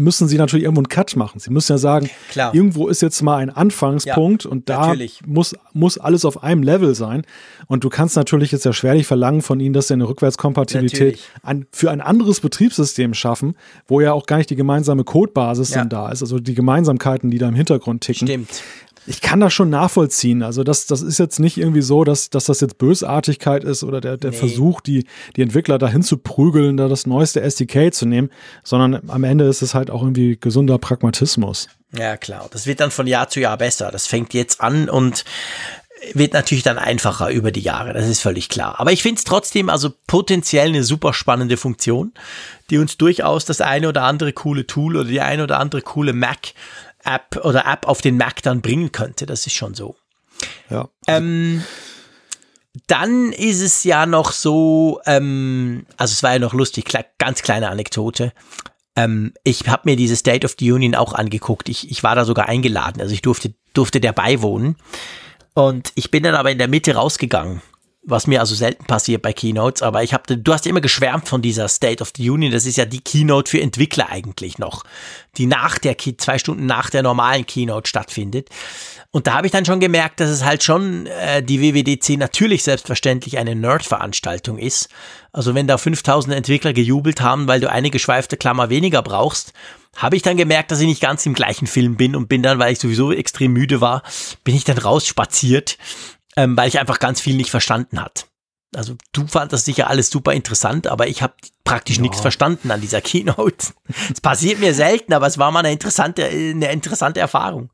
müssen 0.00 0.26
sie 0.26 0.38
natürlich 0.38 0.64
irgendwo 0.64 0.80
einen 0.80 0.88
Cut 0.88 1.14
machen. 1.14 1.38
Sie 1.38 1.50
müssen 1.50 1.72
ja 1.72 1.78
sagen, 1.78 2.10
Klar. 2.30 2.54
irgendwo 2.54 2.88
ist 2.88 3.02
jetzt 3.02 3.22
mal 3.22 3.36
ein 3.36 3.50
Anfangspunkt 3.50 4.44
ja, 4.44 4.50
und 4.50 4.68
da 4.68 4.94
muss, 5.26 5.54
muss 5.72 5.98
alles 5.98 6.24
auf 6.24 6.42
einem 6.42 6.62
Level 6.62 6.94
sein. 6.94 7.22
Und 7.66 7.84
du 7.84 7.88
kannst 7.88 8.16
natürlich 8.16 8.50
jetzt 8.50 8.64
ja 8.64 8.72
schwerlich 8.72 9.06
verlangen 9.06 9.42
von 9.42 9.60
ihnen, 9.60 9.72
dass 9.72 9.88
sie 9.88 9.94
eine 9.94 10.08
Rückwärtskompatibilität 10.08 11.20
an, 11.42 11.66
für 11.70 11.90
ein 11.90 12.00
anderes 12.00 12.40
Betriebssystem 12.40 13.14
schaffen, 13.14 13.54
wo 13.86 14.00
ja 14.00 14.12
auch 14.12 14.26
gar 14.26 14.38
nicht 14.38 14.50
die 14.50 14.56
gemeinsame 14.56 15.04
Codebasis 15.04 15.70
ja. 15.70 15.78
dann 15.78 15.88
da 15.88 16.10
ist, 16.10 16.22
also 16.22 16.38
die 16.40 16.54
Gemeinsamkeiten, 16.54 17.30
die 17.30 17.38
da 17.38 17.48
im 17.48 17.54
Hintergrund 17.54 18.02
ticken. 18.02 18.26
Stimmt 18.26 18.62
ich 19.06 19.20
kann 19.20 19.40
das 19.40 19.52
schon 19.52 19.70
nachvollziehen. 19.70 20.42
Also 20.42 20.62
das, 20.62 20.86
das 20.86 21.02
ist 21.02 21.18
jetzt 21.18 21.40
nicht 21.40 21.56
irgendwie 21.56 21.82
so, 21.82 22.04
dass, 22.04 22.30
dass 22.30 22.44
das 22.44 22.60
jetzt 22.60 22.78
Bösartigkeit 22.78 23.64
ist 23.64 23.82
oder 23.82 24.00
der, 24.00 24.16
der 24.16 24.30
nee. 24.30 24.36
Versuch, 24.36 24.80
die, 24.80 25.06
die 25.36 25.42
Entwickler 25.42 25.78
dahin 25.78 26.02
zu 26.02 26.18
prügeln, 26.18 26.76
da 26.76 26.88
das 26.88 27.06
neueste 27.06 27.40
SDK 27.40 27.92
zu 27.92 28.06
nehmen, 28.06 28.30
sondern 28.62 29.08
am 29.08 29.24
Ende 29.24 29.46
ist 29.46 29.62
es 29.62 29.74
halt 29.74 29.90
auch 29.90 30.02
irgendwie 30.02 30.36
gesunder 30.38 30.78
Pragmatismus. 30.78 31.68
Ja, 31.96 32.16
klar. 32.16 32.48
Das 32.52 32.66
wird 32.66 32.80
dann 32.80 32.90
von 32.90 33.06
Jahr 33.06 33.28
zu 33.28 33.40
Jahr 33.40 33.56
besser. 33.56 33.90
Das 33.90 34.06
fängt 34.06 34.34
jetzt 34.34 34.60
an 34.60 34.88
und 34.88 35.24
wird 36.14 36.32
natürlich 36.32 36.64
dann 36.64 36.78
einfacher 36.78 37.30
über 37.30 37.52
die 37.52 37.60
Jahre, 37.60 37.92
das 37.92 38.08
ist 38.08 38.20
völlig 38.20 38.48
klar. 38.48 38.80
Aber 38.80 38.92
ich 38.92 39.02
finde 39.02 39.18
es 39.18 39.24
trotzdem 39.24 39.68
also 39.68 39.90
potenziell 40.06 40.68
eine 40.68 40.82
super 40.82 41.12
spannende 41.12 41.56
Funktion, 41.56 42.12
die 42.70 42.78
uns 42.78 42.96
durchaus 42.96 43.44
das 43.44 43.60
eine 43.60 43.88
oder 43.88 44.04
andere 44.04 44.32
coole 44.32 44.66
Tool 44.66 44.96
oder 44.96 45.08
die 45.08 45.20
eine 45.20 45.42
oder 45.42 45.60
andere 45.60 45.82
coole 45.82 46.12
Mac 46.12 46.54
App 47.04 47.44
oder 47.44 47.66
App 47.66 47.86
auf 47.86 48.00
den 48.00 48.16
Mac 48.16 48.42
dann 48.42 48.60
bringen 48.60 48.92
könnte. 48.92 49.26
Das 49.26 49.46
ist 49.46 49.54
schon 49.54 49.74
so. 49.74 49.96
Ja. 50.68 50.88
Ähm, 51.06 51.64
dann 52.86 53.32
ist 53.32 53.60
es 53.60 53.84
ja 53.84 54.06
noch 54.06 54.32
so, 54.32 55.00
ähm, 55.06 55.86
also 55.96 56.12
es 56.12 56.22
war 56.22 56.32
ja 56.32 56.38
noch 56.38 56.54
lustig, 56.54 56.86
ganz 57.18 57.42
kleine 57.42 57.68
Anekdote. 57.68 58.32
Ähm, 58.96 59.34
ich 59.44 59.68
habe 59.68 59.82
mir 59.90 59.96
diese 59.96 60.16
State 60.16 60.44
of 60.44 60.56
the 60.58 60.70
Union 60.70 60.94
auch 60.94 61.12
angeguckt. 61.12 61.68
Ich, 61.68 61.90
ich 61.90 62.02
war 62.02 62.14
da 62.14 62.24
sogar 62.24 62.48
eingeladen, 62.48 63.00
also 63.00 63.12
ich 63.12 63.22
durfte, 63.22 63.54
durfte 63.72 64.00
dabei 64.00 64.42
wohnen. 64.42 64.76
Und 65.54 65.92
ich 65.96 66.10
bin 66.10 66.22
dann 66.22 66.36
aber 66.36 66.50
in 66.52 66.58
der 66.58 66.68
Mitte 66.68 66.94
rausgegangen 66.94 67.60
was 68.02 68.26
mir 68.26 68.40
also 68.40 68.54
selten 68.54 68.84
passiert 68.86 69.20
bei 69.20 69.34
Keynotes, 69.34 69.82
aber 69.82 70.02
ich 70.02 70.14
habe, 70.14 70.36
du 70.36 70.52
hast 70.52 70.66
immer 70.66 70.80
geschwärmt 70.80 71.28
von 71.28 71.42
dieser 71.42 71.68
State 71.68 72.02
of 72.02 72.12
the 72.16 72.30
Union. 72.30 72.50
Das 72.50 72.64
ist 72.64 72.76
ja 72.76 72.86
die 72.86 73.02
Keynote 73.02 73.50
für 73.50 73.60
Entwickler 73.60 74.08
eigentlich 74.08 74.58
noch, 74.58 74.84
die 75.36 75.46
nach 75.46 75.78
der 75.78 75.98
zwei 75.98 76.38
Stunden 76.38 76.64
nach 76.64 76.88
der 76.88 77.02
normalen 77.02 77.46
Keynote 77.46 77.88
stattfindet. 77.88 78.48
Und 79.10 79.26
da 79.26 79.34
habe 79.34 79.46
ich 79.46 79.52
dann 79.52 79.66
schon 79.66 79.80
gemerkt, 79.80 80.20
dass 80.20 80.30
es 80.30 80.44
halt 80.44 80.62
schon 80.62 81.06
äh, 81.06 81.42
die 81.42 81.60
WWDC 81.60 82.16
natürlich 82.16 82.62
selbstverständlich 82.62 83.36
eine 83.36 83.54
Nerd-Veranstaltung 83.54 84.56
ist. 84.56 84.88
Also 85.32 85.54
wenn 85.54 85.66
da 85.66 85.76
5000 85.76 86.34
Entwickler 86.34 86.72
gejubelt 86.72 87.20
haben, 87.20 87.48
weil 87.48 87.60
du 87.60 87.70
eine 87.70 87.90
geschweifte 87.90 88.38
Klammer 88.38 88.70
weniger 88.70 89.02
brauchst, 89.02 89.52
habe 89.96 90.16
ich 90.16 90.22
dann 90.22 90.36
gemerkt, 90.36 90.70
dass 90.70 90.80
ich 90.80 90.86
nicht 90.86 91.02
ganz 91.02 91.26
im 91.26 91.34
gleichen 91.34 91.66
Film 91.66 91.96
bin 91.96 92.16
und 92.16 92.28
bin 92.28 92.42
dann, 92.42 92.58
weil 92.58 92.72
ich 92.72 92.78
sowieso 92.78 93.12
extrem 93.12 93.52
müde 93.52 93.80
war, 93.80 94.02
bin 94.44 94.54
ich 94.54 94.64
dann 94.64 94.78
rausspaziert 94.78 95.76
ähm, 96.40 96.56
weil 96.56 96.68
ich 96.68 96.78
einfach 96.78 96.98
ganz 96.98 97.20
viel 97.20 97.36
nicht 97.36 97.50
verstanden 97.50 98.00
hat. 98.00 98.26
Also 98.74 98.94
du 99.12 99.26
fandest 99.26 99.52
das 99.52 99.64
sicher 99.64 99.90
alles 99.90 100.10
super 100.10 100.32
interessant, 100.32 100.86
aber 100.86 101.08
ich 101.08 101.22
habe 101.22 101.34
praktisch 101.64 101.96
ja. 101.96 102.02
nichts 102.02 102.20
verstanden 102.20 102.70
an 102.70 102.80
dieser 102.80 103.00
Keynote. 103.02 103.68
Es 104.12 104.20
passiert 104.20 104.60
mir 104.60 104.74
selten, 104.74 105.12
aber 105.12 105.26
es 105.26 105.38
war 105.38 105.50
mal 105.50 105.60
eine 105.60 105.72
interessante, 105.72 106.24
eine 106.24 106.72
interessante 106.72 107.20
Erfahrung. 107.20 107.70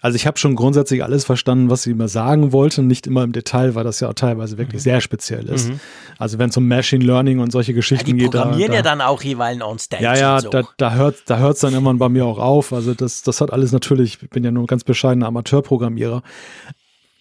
Also 0.00 0.16
ich 0.16 0.26
habe 0.26 0.38
schon 0.38 0.54
grundsätzlich 0.54 1.02
alles 1.02 1.24
verstanden, 1.24 1.68
was 1.68 1.82
sie 1.82 1.90
immer 1.90 2.06
sagen 2.06 2.52
wollten, 2.52 2.86
nicht 2.86 3.06
immer 3.06 3.24
im 3.24 3.32
Detail, 3.32 3.74
weil 3.74 3.82
das 3.82 3.98
ja 3.98 4.08
auch 4.08 4.14
teilweise 4.14 4.56
wirklich 4.56 4.80
mhm. 4.80 4.84
sehr 4.84 5.00
speziell 5.00 5.48
ist. 5.48 5.68
Mhm. 5.70 5.80
Also 6.16 6.38
wenn 6.38 6.50
es 6.50 6.56
um 6.56 6.68
Machine 6.68 7.04
Learning 7.04 7.40
und 7.40 7.50
solche 7.50 7.74
Geschichten 7.74 8.10
ja, 8.10 8.14
die 8.14 8.18
geht, 8.20 8.34
da, 8.34 8.42
programmieren 8.42 8.72
ja 8.72 8.82
dann 8.82 9.00
auch 9.00 9.22
jeweils 9.22 9.60
on 9.62 9.78
stage. 9.78 10.04
Ja, 10.04 10.16
ja, 10.16 10.40
so. 10.40 10.50
da, 10.50 10.62
da 10.76 10.94
hört 10.94 11.16
da 11.26 11.38
hört's 11.38 11.60
dann 11.60 11.74
immer 11.74 11.92
bei 11.94 12.08
mir 12.08 12.24
auch 12.24 12.38
auf. 12.38 12.72
Also 12.72 12.94
das 12.94 13.22
das 13.22 13.40
hat 13.40 13.52
alles 13.52 13.72
natürlich. 13.72 14.18
Ich 14.22 14.30
bin 14.30 14.44
ja 14.44 14.50
nur 14.50 14.64
ein 14.64 14.68
ganz 14.68 14.84
bescheidener 14.84 15.26
Amateurprogrammierer. 15.26 16.22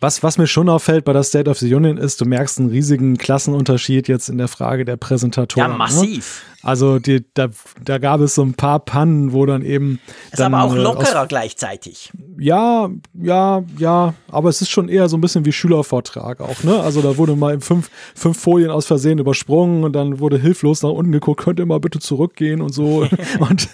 Was, 0.01 0.23
was 0.23 0.37
mir 0.37 0.47
schon 0.47 0.67
auffällt 0.67 1.05
bei 1.05 1.13
der 1.13 1.23
State 1.23 1.49
of 1.49 1.57
the 1.57 1.73
Union 1.73 1.97
ist, 1.97 2.19
du 2.19 2.25
merkst 2.25 2.59
einen 2.59 2.69
riesigen 2.69 3.17
Klassenunterschied 3.17 4.07
jetzt 4.07 4.27
in 4.29 4.37
der 4.37 4.49
Frage 4.49 4.83
der 4.83 4.97
Präsentatoren. 4.97 5.67
Ja, 5.67 5.71
ne? 5.71 5.77
massiv. 5.77 6.43
Ne? 6.49 6.54
Also 6.65 6.97
die, 6.97 7.23
da, 7.35 7.49
da 7.83 7.99
gab 7.99 8.21
es 8.21 8.33
so 8.33 8.41
ein 8.41 8.55
paar 8.55 8.79
Pannen, 8.79 9.33
wo 9.33 9.45
dann 9.45 9.61
eben. 9.61 9.99
Ist 10.31 10.39
dann, 10.39 10.55
aber 10.55 10.63
auch 10.63 10.75
äh, 10.75 10.79
lockerer 10.79 11.21
aus, 11.21 11.27
gleichzeitig. 11.27 12.11
Ja, 12.39 12.89
ja, 13.13 13.63
ja, 13.77 14.15
aber 14.29 14.49
es 14.49 14.61
ist 14.63 14.71
schon 14.71 14.89
eher 14.89 15.07
so 15.07 15.15
ein 15.15 15.21
bisschen 15.21 15.45
wie 15.45 15.51
Schülervortrag 15.51 16.41
auch, 16.41 16.63
ne? 16.63 16.79
Also 16.79 17.03
da 17.03 17.17
wurde 17.17 17.35
mal 17.35 17.53
in 17.53 17.61
fünf, 17.61 17.91
fünf 18.15 18.39
Folien 18.39 18.71
aus 18.71 18.87
Versehen 18.87 19.19
übersprungen 19.19 19.83
und 19.83 19.93
dann 19.93 20.19
wurde 20.19 20.39
hilflos 20.39 20.81
nach 20.81 20.89
unten 20.89 21.11
geguckt, 21.11 21.43
könnt 21.43 21.59
ihr 21.59 21.67
mal 21.67 21.79
bitte 21.79 21.99
zurückgehen 21.99 22.61
und 22.61 22.73
so. 22.73 23.07
und 23.39 23.69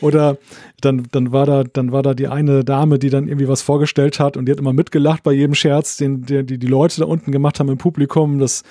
oder 0.00 0.36
dann, 0.80 1.06
dann 1.12 1.30
war 1.30 1.46
da, 1.46 1.62
dann 1.62 1.92
war 1.92 2.02
da 2.02 2.12
die 2.14 2.26
eine 2.26 2.64
Dame, 2.64 2.98
die 2.98 3.08
dann 3.08 3.28
irgendwie 3.28 3.46
was 3.46 3.62
vorgestellt 3.62 4.18
hat 4.18 4.36
und 4.36 4.46
die 4.46 4.52
hat 4.52 4.58
immer 4.58 4.72
mitgelacht 4.72 5.22
bei 5.22 5.32
jedem 5.32 5.54
Scherz, 5.54 5.96
den, 5.96 6.22
den 6.26 6.44
die, 6.44 6.58
die 6.58 6.66
Leute 6.66 7.00
da 7.00 7.06
unten 7.06 7.30
gemacht 7.30 7.60
haben 7.60 7.68
im 7.68 7.78
Publikum. 7.78 8.40
Das, 8.40 8.64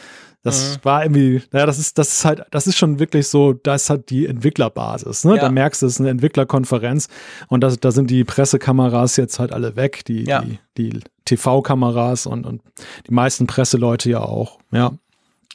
das 0.46 0.78
mhm. 0.78 0.86
war 0.86 1.04
irgendwie, 1.04 1.42
naja, 1.52 1.66
das 1.66 1.80
ist, 1.80 1.98
das 1.98 2.10
ist 2.10 2.24
halt, 2.24 2.44
das 2.52 2.68
ist 2.68 2.78
schon 2.78 3.00
wirklich 3.00 3.28
so, 3.28 3.54
das 3.54 3.84
ist 3.84 3.90
halt 3.90 4.12
die 4.12 4.28
Entwicklerbasis, 4.28 5.26
ne? 5.26 5.38
Ja. 5.38 5.42
Da 5.42 5.50
merkst 5.50 5.82
du, 5.82 5.88
es 5.88 5.94
ist 5.94 6.02
eine 6.02 6.12
Entwicklerkonferenz 6.12 7.08
und 7.48 7.62
das, 7.62 7.80
da 7.80 7.90
sind 7.90 8.12
die 8.12 8.24
Pressekameras 8.24 9.18
jetzt 9.18 9.40
halt 9.40 9.52
alle 9.52 9.76
weg, 9.76 10.06
die, 10.06 10.26
ja. 10.26 10.44
die, 10.44 10.60
die 10.78 11.00
TV-Kameras 11.26 12.28
und, 12.28 12.46
und 12.46 12.62
die 13.08 13.14
meisten 13.14 13.48
Presseleute 13.48 14.12
ja 14.12 14.20
auch, 14.20 14.60
ja. 14.72 14.92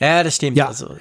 Ja, 0.01 0.25
das 0.25 0.36
stimmt. 0.36 0.57
Ja. 0.57 0.67
Also, 0.67 0.97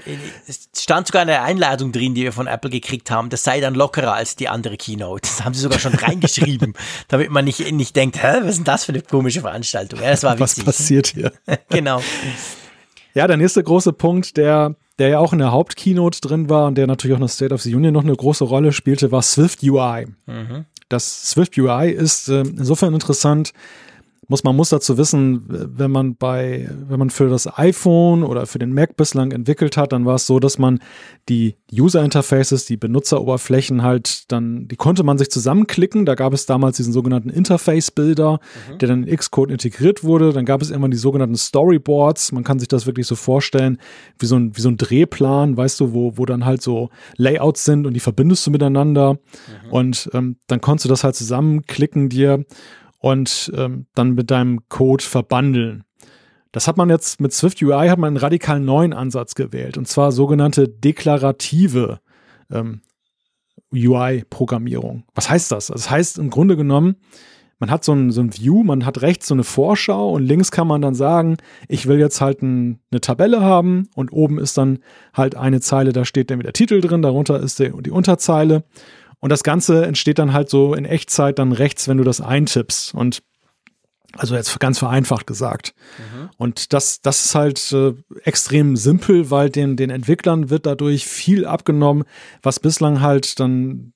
es 0.45 0.67
stand 0.77 1.07
sogar 1.07 1.21
in 1.21 1.29
der 1.29 1.41
Einladung 1.43 1.93
drin, 1.93 2.13
die 2.13 2.23
wir 2.23 2.33
von 2.33 2.47
Apple 2.47 2.69
gekriegt 2.69 3.09
haben, 3.09 3.29
das 3.29 3.45
sei 3.45 3.61
dann 3.61 3.73
lockerer 3.73 4.13
als 4.13 4.35
die 4.35 4.49
andere 4.49 4.75
Keynote. 4.75 5.21
Das 5.21 5.43
haben 5.43 5.53
sie 5.53 5.61
sogar 5.61 5.79
schon 5.79 5.93
reingeschrieben, 5.95 6.73
damit 7.07 7.31
man 7.31 7.45
nicht, 7.45 7.71
nicht 7.71 7.95
denkt, 7.95 8.21
hä, 8.21 8.41
was 8.41 8.49
ist 8.49 8.57
denn 8.57 8.65
das 8.65 8.83
für 8.83 8.91
eine 8.91 9.01
komische 9.01 9.41
Veranstaltung? 9.41 10.01
Ja, 10.01 10.11
das 10.11 10.23
war 10.23 10.37
witzig. 10.37 10.67
Was 10.67 10.77
passiert 10.77 11.07
hier? 11.07 11.31
genau. 11.69 12.03
Ja, 13.13 13.27
der 13.27 13.37
nächste 13.37 13.63
große 13.63 13.93
Punkt, 13.93 14.37
der, 14.37 14.75
der 14.99 15.09
ja 15.09 15.19
auch 15.19 15.33
in 15.33 15.39
der 15.39 15.51
Hauptkeynote 15.51 16.21
drin 16.21 16.49
war 16.49 16.67
und 16.67 16.75
der 16.75 16.87
natürlich 16.87 17.13
auch 17.13 17.19
in 17.19 17.23
der 17.23 17.29
State 17.29 17.53
of 17.53 17.61
the 17.61 17.73
Union 17.73 17.93
noch 17.93 18.03
eine 18.03 18.15
große 18.15 18.43
Rolle 18.43 18.71
spielte, 18.71 19.11
war 19.11 19.21
Swift 19.21 19.63
UI. 19.63 20.07
Mhm. 20.25 20.65
Das 20.89 21.29
Swift 21.29 21.57
UI 21.57 21.91
ist 21.91 22.29
äh, 22.29 22.41
insofern 22.41 22.93
interessant, 22.93 23.53
muss 24.29 24.43
man 24.43 24.55
muss 24.55 24.69
dazu 24.69 24.97
wissen, 24.99 25.43
wenn 25.47 25.89
man 25.89 26.15
bei, 26.15 26.69
wenn 26.87 26.99
man 26.99 27.09
für 27.09 27.29
das 27.29 27.57
iPhone 27.57 28.23
oder 28.23 28.45
für 28.45 28.59
den 28.59 28.73
Mac 28.73 28.95
bislang 28.95 29.31
entwickelt 29.31 29.75
hat, 29.75 29.91
dann 29.91 30.05
war 30.05 30.15
es 30.15 30.27
so, 30.27 30.39
dass 30.39 30.59
man 30.59 30.79
die 31.29 31.55
User 31.73 32.03
Interfaces, 32.03 32.65
die 32.65 32.77
Benutzeroberflächen 32.77 33.81
halt 33.81 34.31
dann, 34.31 34.67
die 34.67 34.75
konnte 34.75 35.03
man 35.03 35.17
sich 35.17 35.31
zusammenklicken. 35.31 36.05
Da 36.05 36.13
gab 36.13 36.33
es 36.33 36.45
damals 36.45 36.77
diesen 36.77 36.93
sogenannten 36.93 37.31
Interface 37.31 37.89
Builder, 37.89 38.39
mhm. 38.69 38.77
der 38.77 38.87
dann 38.87 39.03
in 39.03 39.17
Xcode 39.17 39.49
integriert 39.49 40.03
wurde. 40.03 40.31
Dann 40.31 40.45
gab 40.45 40.61
es 40.61 40.69
irgendwann 40.69 40.91
die 40.91 40.97
sogenannten 40.97 41.35
Storyboards. 41.35 42.31
Man 42.31 42.43
kann 42.43 42.59
sich 42.59 42.67
das 42.67 42.85
wirklich 42.85 43.07
so 43.07 43.15
vorstellen, 43.15 43.79
wie 44.19 44.27
so 44.27 44.35
ein, 44.35 44.55
wie 44.55 44.61
so 44.61 44.69
ein 44.69 44.77
Drehplan, 44.77 45.57
weißt 45.57 45.79
du, 45.79 45.93
wo, 45.93 46.17
wo 46.17 46.27
dann 46.27 46.45
halt 46.45 46.61
so 46.61 46.89
Layouts 47.17 47.65
sind 47.65 47.87
und 47.87 47.95
die 47.95 47.99
verbindest 47.99 48.45
du 48.45 48.51
miteinander. 48.51 49.13
Mhm. 49.13 49.71
Und 49.71 50.09
ähm, 50.13 50.35
dann 50.45 50.61
konntest 50.61 50.85
du 50.85 50.89
das 50.89 51.03
halt 51.03 51.15
zusammenklicken 51.15 52.09
dir 52.09 52.45
und 52.99 53.51
ähm, 53.55 53.87
dann 53.95 54.13
mit 54.13 54.29
deinem 54.29 54.67
Code 54.69 55.03
verbandeln. 55.03 55.83
Das 56.51 56.67
hat 56.67 56.77
man 56.77 56.89
jetzt 56.89 57.21
mit 57.21 57.33
Swift 57.33 57.61
UI 57.61 57.89
hat 57.89 57.99
man 57.99 58.09
einen 58.09 58.17
radikal 58.17 58.59
neuen 58.59 58.93
Ansatz 58.93 59.35
gewählt 59.35 59.77
und 59.77 59.87
zwar 59.87 60.11
sogenannte 60.11 60.67
deklarative 60.67 61.99
ähm, 62.51 62.81
UI-Programmierung. 63.73 65.03
Was 65.13 65.29
heißt 65.29 65.51
das? 65.51 65.67
Das 65.67 65.89
heißt 65.89 66.17
im 66.17 66.29
Grunde 66.29 66.57
genommen, 66.57 66.95
man 67.59 67.69
hat 67.69 67.83
so 67.83 67.93
ein, 67.93 68.11
so 68.11 68.21
ein 68.21 68.33
View, 68.35 68.63
man 68.63 68.85
hat 68.85 69.01
rechts 69.01 69.27
so 69.27 69.33
eine 69.33 69.43
Vorschau 69.43 70.11
und 70.13 70.23
links 70.23 70.49
kann 70.49 70.67
man 70.67 70.81
dann 70.81 70.95
sagen, 70.95 71.37
ich 71.67 71.87
will 71.87 71.99
jetzt 71.99 72.21
halt 72.21 72.41
ein, 72.41 72.79
eine 72.89 73.01
Tabelle 73.01 73.41
haben 73.41 73.89
und 73.95 74.11
oben 74.13 74.39
ist 74.39 74.57
dann 74.57 74.79
halt 75.13 75.35
eine 75.35 75.59
Zeile, 75.59 75.91
da 75.91 76.05
steht 76.05 76.31
dann 76.31 76.39
wieder 76.39 76.53
Titel 76.53 76.79
drin, 76.79 77.01
darunter 77.01 77.39
ist 77.39 77.59
der, 77.59 77.73
die 77.81 77.91
Unterzeile. 77.91 78.63
Und 79.19 79.29
das 79.29 79.43
Ganze 79.43 79.85
entsteht 79.85 80.19
dann 80.19 80.33
halt 80.33 80.49
so 80.49 80.73
in 80.73 80.85
Echtzeit 80.85 81.39
dann 81.39 81.51
rechts, 81.51 81.87
wenn 81.87 81.97
du 81.97 82.03
das 82.03 82.21
eintippst. 82.21 82.93
Und 82.93 83.21
also 84.17 84.35
jetzt 84.35 84.59
ganz 84.59 84.79
vereinfacht 84.79 85.27
gesagt. 85.27 85.73
Mhm. 85.97 86.29
Und 86.37 86.73
das, 86.73 87.01
das 87.01 87.25
ist 87.25 87.35
halt 87.35 87.71
äh, 87.73 87.93
extrem 88.23 88.75
simpel, 88.75 89.29
weil 89.29 89.49
den, 89.49 89.75
den 89.75 89.89
Entwicklern 89.89 90.49
wird 90.49 90.65
dadurch 90.65 91.05
viel 91.05 91.45
abgenommen, 91.45 92.05
was 92.41 92.59
bislang 92.59 93.01
halt 93.01 93.39
dann 93.39 93.93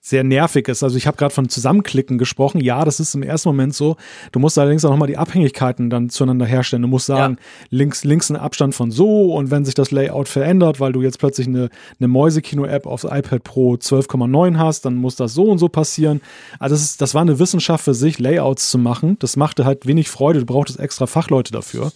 sehr 0.00 0.24
nervig 0.24 0.68
ist. 0.68 0.82
Also 0.82 0.96
ich 0.96 1.06
habe 1.06 1.16
gerade 1.16 1.34
von 1.34 1.48
Zusammenklicken 1.48 2.16
gesprochen. 2.16 2.60
Ja, 2.60 2.84
das 2.84 3.00
ist 3.00 3.14
im 3.14 3.22
ersten 3.22 3.48
Moment 3.48 3.74
so. 3.74 3.96
Du 4.30 4.38
musst 4.38 4.56
allerdings 4.58 4.84
auch 4.84 4.90
nochmal 4.90 5.08
die 5.08 5.16
Abhängigkeiten 5.16 5.90
dann 5.90 6.10
zueinander 6.10 6.46
herstellen. 6.46 6.82
Du 6.82 6.88
musst 6.88 7.06
sagen, 7.06 7.38
ja. 7.38 7.66
links, 7.70 8.04
links 8.04 8.30
ein 8.30 8.36
Abstand 8.36 8.74
von 8.74 8.90
so 8.90 9.34
und 9.34 9.50
wenn 9.50 9.64
sich 9.64 9.74
das 9.74 9.90
Layout 9.90 10.28
verändert, 10.28 10.80
weil 10.80 10.92
du 10.92 11.02
jetzt 11.02 11.18
plötzlich 11.18 11.48
eine, 11.48 11.70
eine 11.98 12.08
Mäusekino-App 12.08 12.86
aufs 12.86 13.04
iPad 13.04 13.42
Pro 13.42 13.74
12,9 13.74 14.58
hast, 14.58 14.84
dann 14.84 14.94
muss 14.94 15.16
das 15.16 15.34
so 15.34 15.44
und 15.44 15.58
so 15.58 15.68
passieren. 15.68 16.20
Also 16.58 16.74
das, 16.74 16.82
ist, 16.82 17.02
das 17.02 17.14
war 17.14 17.22
eine 17.22 17.38
Wissenschaft 17.38 17.84
für 17.84 17.94
sich, 17.94 18.18
Layouts 18.18 18.70
zu 18.70 18.78
machen. 18.78 19.16
Das 19.18 19.36
machte 19.36 19.64
halt 19.64 19.86
wenig 19.86 20.08
Freude. 20.08 20.40
Du 20.40 20.46
brauchtest 20.46 20.78
extra 20.78 21.06
Fachleute 21.06 21.52
dafür. 21.52 21.92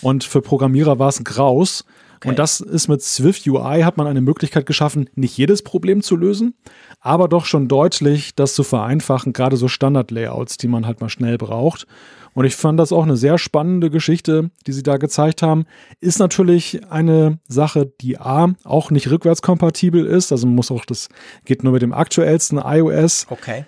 Und 0.00 0.24
für 0.24 0.40
Programmierer 0.40 0.98
war 0.98 1.08
es 1.08 1.22
Graus. 1.22 1.84
Okay. 2.22 2.28
Und 2.28 2.38
das 2.38 2.60
ist 2.60 2.86
mit 2.86 3.02
Swift 3.02 3.48
UI 3.48 3.82
hat 3.82 3.96
man 3.96 4.06
eine 4.06 4.20
Möglichkeit 4.20 4.64
geschaffen, 4.64 5.10
nicht 5.16 5.36
jedes 5.36 5.62
Problem 5.62 6.02
zu 6.02 6.14
lösen, 6.14 6.54
aber 7.00 7.26
doch 7.26 7.46
schon 7.46 7.66
deutlich 7.66 8.36
das 8.36 8.54
zu 8.54 8.62
vereinfachen, 8.62 9.32
gerade 9.32 9.56
so 9.56 9.66
Standard-Layouts, 9.66 10.56
die 10.56 10.68
man 10.68 10.86
halt 10.86 11.00
mal 11.00 11.08
schnell 11.08 11.36
braucht. 11.36 11.88
Und 12.34 12.44
ich 12.44 12.54
fand 12.54 12.78
das 12.78 12.92
auch 12.92 13.02
eine 13.02 13.16
sehr 13.16 13.38
spannende 13.38 13.90
Geschichte, 13.90 14.52
die 14.68 14.72
sie 14.72 14.84
da 14.84 14.98
gezeigt 14.98 15.42
haben. 15.42 15.66
Ist 15.98 16.20
natürlich 16.20 16.88
eine 16.88 17.40
Sache, 17.48 17.92
die 18.00 18.18
A, 18.18 18.54
auch 18.62 18.92
nicht 18.92 19.10
rückwärtskompatibel 19.10 20.06
ist. 20.06 20.30
Also 20.30 20.46
muss 20.46 20.70
auch, 20.70 20.84
das 20.84 21.08
geht 21.44 21.64
nur 21.64 21.72
mit 21.72 21.82
dem 21.82 21.92
aktuellsten 21.92 22.58
iOS. 22.58 23.26
Okay. 23.30 23.66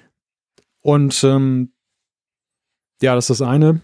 Und 0.80 1.24
ähm, 1.24 1.72
ja, 3.02 3.16
das 3.16 3.28
ist 3.28 3.40
das 3.40 3.48
eine. 3.48 3.80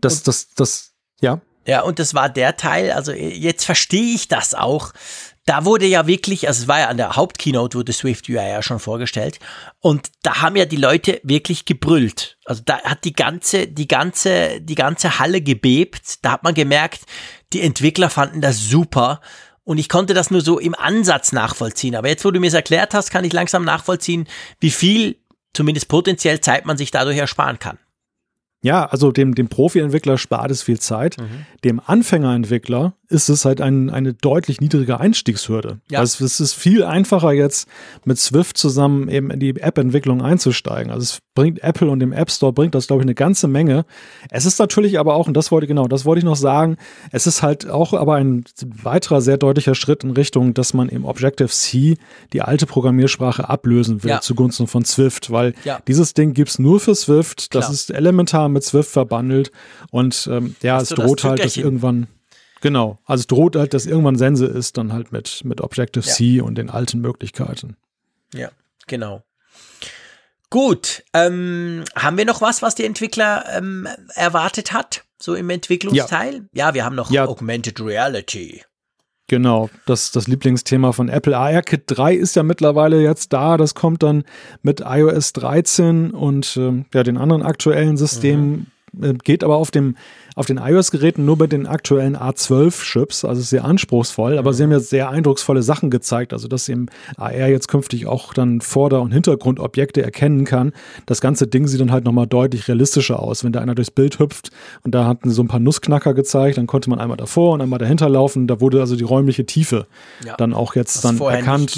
Das, 0.00 0.22
das, 0.22 0.54
das, 0.54 0.94
ja. 1.20 1.40
Ja, 1.66 1.82
und 1.82 1.98
das 1.98 2.14
war 2.14 2.28
der 2.28 2.56
Teil, 2.56 2.90
also 2.90 3.12
jetzt 3.12 3.64
verstehe 3.64 4.14
ich 4.14 4.28
das 4.28 4.54
auch. 4.54 4.92
Da 5.44 5.64
wurde 5.64 5.86
ja 5.86 6.06
wirklich, 6.06 6.46
also 6.46 6.62
es 6.62 6.68
war 6.68 6.80
ja 6.80 6.88
an 6.88 6.96
der 6.96 7.16
Hauptkeynote, 7.16 7.76
wurde 7.76 7.92
Swift 7.92 8.28
UI 8.28 8.36
ja 8.36 8.62
schon 8.62 8.78
vorgestellt. 8.78 9.40
Und 9.80 10.10
da 10.22 10.40
haben 10.40 10.56
ja 10.56 10.66
die 10.66 10.76
Leute 10.76 11.20
wirklich 11.24 11.64
gebrüllt. 11.64 12.38
Also 12.44 12.62
da 12.64 12.80
hat 12.82 13.04
die 13.04 13.12
ganze, 13.12 13.66
die 13.66 13.88
ganze, 13.88 14.60
die 14.60 14.76
ganze 14.76 15.18
Halle 15.18 15.40
gebebt. 15.40 16.24
Da 16.24 16.32
hat 16.32 16.44
man 16.44 16.54
gemerkt, 16.54 17.00
die 17.52 17.60
Entwickler 17.60 18.08
fanden 18.08 18.40
das 18.40 18.68
super. 18.68 19.20
Und 19.64 19.78
ich 19.78 19.88
konnte 19.88 20.14
das 20.14 20.30
nur 20.30 20.40
so 20.40 20.58
im 20.58 20.74
Ansatz 20.74 21.32
nachvollziehen. 21.32 21.96
Aber 21.96 22.08
jetzt, 22.08 22.24
wo 22.24 22.30
du 22.30 22.40
mir 22.40 22.48
es 22.48 22.54
erklärt 22.54 22.94
hast, 22.94 23.10
kann 23.10 23.24
ich 23.24 23.32
langsam 23.32 23.64
nachvollziehen, 23.64 24.28
wie 24.60 24.70
viel, 24.70 25.16
zumindest 25.54 25.88
potenziell, 25.88 26.40
Zeit 26.40 26.66
man 26.66 26.76
sich 26.76 26.90
dadurch 26.90 27.18
ersparen 27.18 27.58
kann. 27.58 27.78
Ja, 28.62 28.86
also 28.86 29.10
dem, 29.10 29.34
dem 29.34 29.48
Profi-Entwickler 29.48 30.18
spart 30.18 30.50
es 30.50 30.62
viel 30.62 30.78
Zeit. 30.78 31.18
Mhm. 31.18 31.46
Dem 31.64 31.80
Anfängerentwickler 31.84 32.94
ist 33.12 33.28
es 33.28 33.44
halt 33.44 33.60
ein, 33.60 33.90
eine 33.90 34.14
deutlich 34.14 34.60
niedrige 34.60 34.98
Einstiegshürde. 34.98 35.78
Ja. 35.90 35.98
Also 36.00 36.24
es 36.24 36.40
ist 36.40 36.54
viel 36.54 36.82
einfacher 36.82 37.32
jetzt 37.32 37.68
mit 38.04 38.18
Swift 38.18 38.56
zusammen 38.56 39.08
eben 39.08 39.30
in 39.30 39.38
die 39.38 39.50
App-Entwicklung 39.50 40.22
einzusteigen. 40.22 40.90
Also 40.90 41.02
es 41.02 41.18
bringt 41.34 41.62
Apple 41.62 41.90
und 41.90 42.00
dem 42.00 42.12
App 42.12 42.30
Store 42.30 42.52
bringt 42.52 42.74
das, 42.74 42.86
glaube 42.86 43.02
ich, 43.02 43.04
eine 43.04 43.14
ganze 43.14 43.48
Menge. 43.48 43.84
Es 44.30 44.46
ist 44.46 44.58
natürlich 44.58 44.98
aber 44.98 45.14
auch, 45.14 45.28
und 45.28 45.36
das 45.36 45.50
wollte 45.50 45.66
genau, 45.66 45.88
das 45.88 46.04
wollte 46.04 46.20
ich 46.20 46.24
noch 46.24 46.36
sagen, 46.36 46.78
es 47.10 47.26
ist 47.26 47.42
halt 47.42 47.68
auch 47.68 47.92
aber 47.92 48.16
ein 48.16 48.44
weiterer 48.82 49.20
sehr 49.20 49.36
deutlicher 49.36 49.74
Schritt 49.74 50.04
in 50.04 50.12
Richtung, 50.12 50.54
dass 50.54 50.72
man 50.72 50.88
im 50.88 51.04
Objective-C 51.04 51.96
die 52.32 52.42
alte 52.42 52.66
Programmiersprache 52.66 53.48
ablösen 53.48 54.02
will 54.02 54.10
ja. 54.10 54.20
zugunsten 54.20 54.66
von 54.66 54.84
Swift, 54.84 55.30
weil 55.30 55.54
ja. 55.64 55.80
dieses 55.86 56.14
Ding 56.14 56.32
gibt's 56.32 56.58
nur 56.58 56.80
für 56.80 56.94
Swift, 56.94 57.50
Klar. 57.50 57.62
das 57.62 57.70
ist 57.70 57.90
elementar 57.90 58.48
mit 58.48 58.64
Swift 58.64 58.90
verbandelt 58.90 59.52
und 59.90 60.28
ähm, 60.32 60.56
ja, 60.62 60.76
Hast 60.76 60.92
es 60.92 60.96
droht 60.96 61.24
halt, 61.24 61.44
dass 61.44 61.56
irgendwann 61.56 62.06
Genau. 62.62 62.98
Also 63.04 63.22
es 63.22 63.26
droht 63.26 63.56
halt, 63.56 63.74
dass 63.74 63.86
irgendwann 63.86 64.16
Sense 64.16 64.46
ist, 64.46 64.78
dann 64.78 64.92
halt 64.92 65.12
mit, 65.12 65.44
mit 65.44 65.60
Objective-C 65.60 66.24
ja. 66.24 66.42
und 66.44 66.56
den 66.56 66.70
alten 66.70 67.00
Möglichkeiten. 67.00 67.76
Ja, 68.32 68.50
genau. 68.86 69.22
Gut, 70.48 71.02
ähm, 71.12 71.84
haben 71.96 72.16
wir 72.16 72.24
noch 72.24 72.40
was, 72.40 72.62
was 72.62 72.74
die 72.74 72.84
Entwickler 72.84 73.44
ähm, 73.56 73.88
erwartet 74.14 74.72
hat, 74.72 75.04
so 75.20 75.34
im 75.34 75.50
Entwicklungsteil? 75.50 76.46
Ja, 76.52 76.68
ja 76.68 76.74
wir 76.74 76.84
haben 76.84 76.94
noch 76.94 77.10
ja. 77.10 77.26
Augmented 77.26 77.80
Reality. 77.80 78.62
Genau, 79.26 79.70
das, 79.86 80.12
das 80.12 80.28
Lieblingsthema 80.28 80.92
von 80.92 81.08
Apple. 81.08 81.36
ARKit 81.36 81.84
3 81.86 82.14
ist 82.14 82.36
ja 82.36 82.42
mittlerweile 82.42 83.00
jetzt 83.00 83.32
da. 83.32 83.56
Das 83.56 83.74
kommt 83.74 84.02
dann 84.02 84.24
mit 84.62 84.82
iOS 84.86 85.32
13 85.32 86.10
und 86.10 86.56
äh, 86.56 86.84
ja, 86.94 87.02
den 87.02 87.16
anderen 87.16 87.42
aktuellen 87.42 87.96
Systemen. 87.96 88.50
Mhm. 88.50 88.66
Äh, 89.00 89.14
geht 89.14 89.44
aber 89.44 89.56
auf 89.56 89.70
dem 89.70 89.96
auf 90.34 90.46
den 90.46 90.56
iOS-Geräten 90.56 91.26
nur 91.26 91.36
mit 91.36 91.52
den 91.52 91.66
aktuellen 91.66 92.16
A12-Chips, 92.16 93.24
also 93.26 93.42
sehr 93.42 93.64
anspruchsvoll, 93.64 94.38
aber 94.38 94.54
sie 94.54 94.62
haben 94.62 94.72
ja 94.72 94.80
sehr 94.80 95.10
eindrucksvolle 95.10 95.62
Sachen 95.62 95.90
gezeigt, 95.90 96.32
also 96.32 96.48
dass 96.48 96.70
eben 96.70 96.86
AR 97.16 97.48
jetzt 97.48 97.68
künftig 97.68 98.06
auch 98.06 98.32
dann 98.32 98.62
Vorder- 98.62 99.02
und 99.02 99.12
Hintergrundobjekte 99.12 100.02
erkennen 100.02 100.46
kann. 100.46 100.72
Das 101.04 101.20
ganze 101.20 101.46
Ding 101.46 101.66
sieht 101.66 101.80
dann 101.80 101.92
halt 101.92 102.04
nochmal 102.04 102.26
deutlich 102.26 102.66
realistischer 102.66 103.20
aus, 103.20 103.44
wenn 103.44 103.52
da 103.52 103.60
einer 103.60 103.74
durchs 103.74 103.90
Bild 103.90 104.18
hüpft 104.18 104.50
und 104.84 104.94
da 104.94 105.06
hatten 105.06 105.28
sie 105.28 105.34
so 105.34 105.42
ein 105.42 105.48
paar 105.48 105.60
Nussknacker 105.60 106.14
gezeigt, 106.14 106.56
dann 106.56 106.66
konnte 106.66 106.88
man 106.88 106.98
einmal 106.98 107.18
davor 107.18 107.52
und 107.52 107.60
einmal 107.60 107.78
dahinter 107.78 108.08
laufen, 108.08 108.46
da 108.46 108.60
wurde 108.60 108.80
also 108.80 108.96
die 108.96 109.04
räumliche 109.04 109.44
Tiefe 109.44 109.86
ja, 110.24 110.34
dann 110.36 110.54
auch 110.54 110.74
jetzt 110.74 111.04
dann 111.04 111.20
erkannt. 111.20 111.76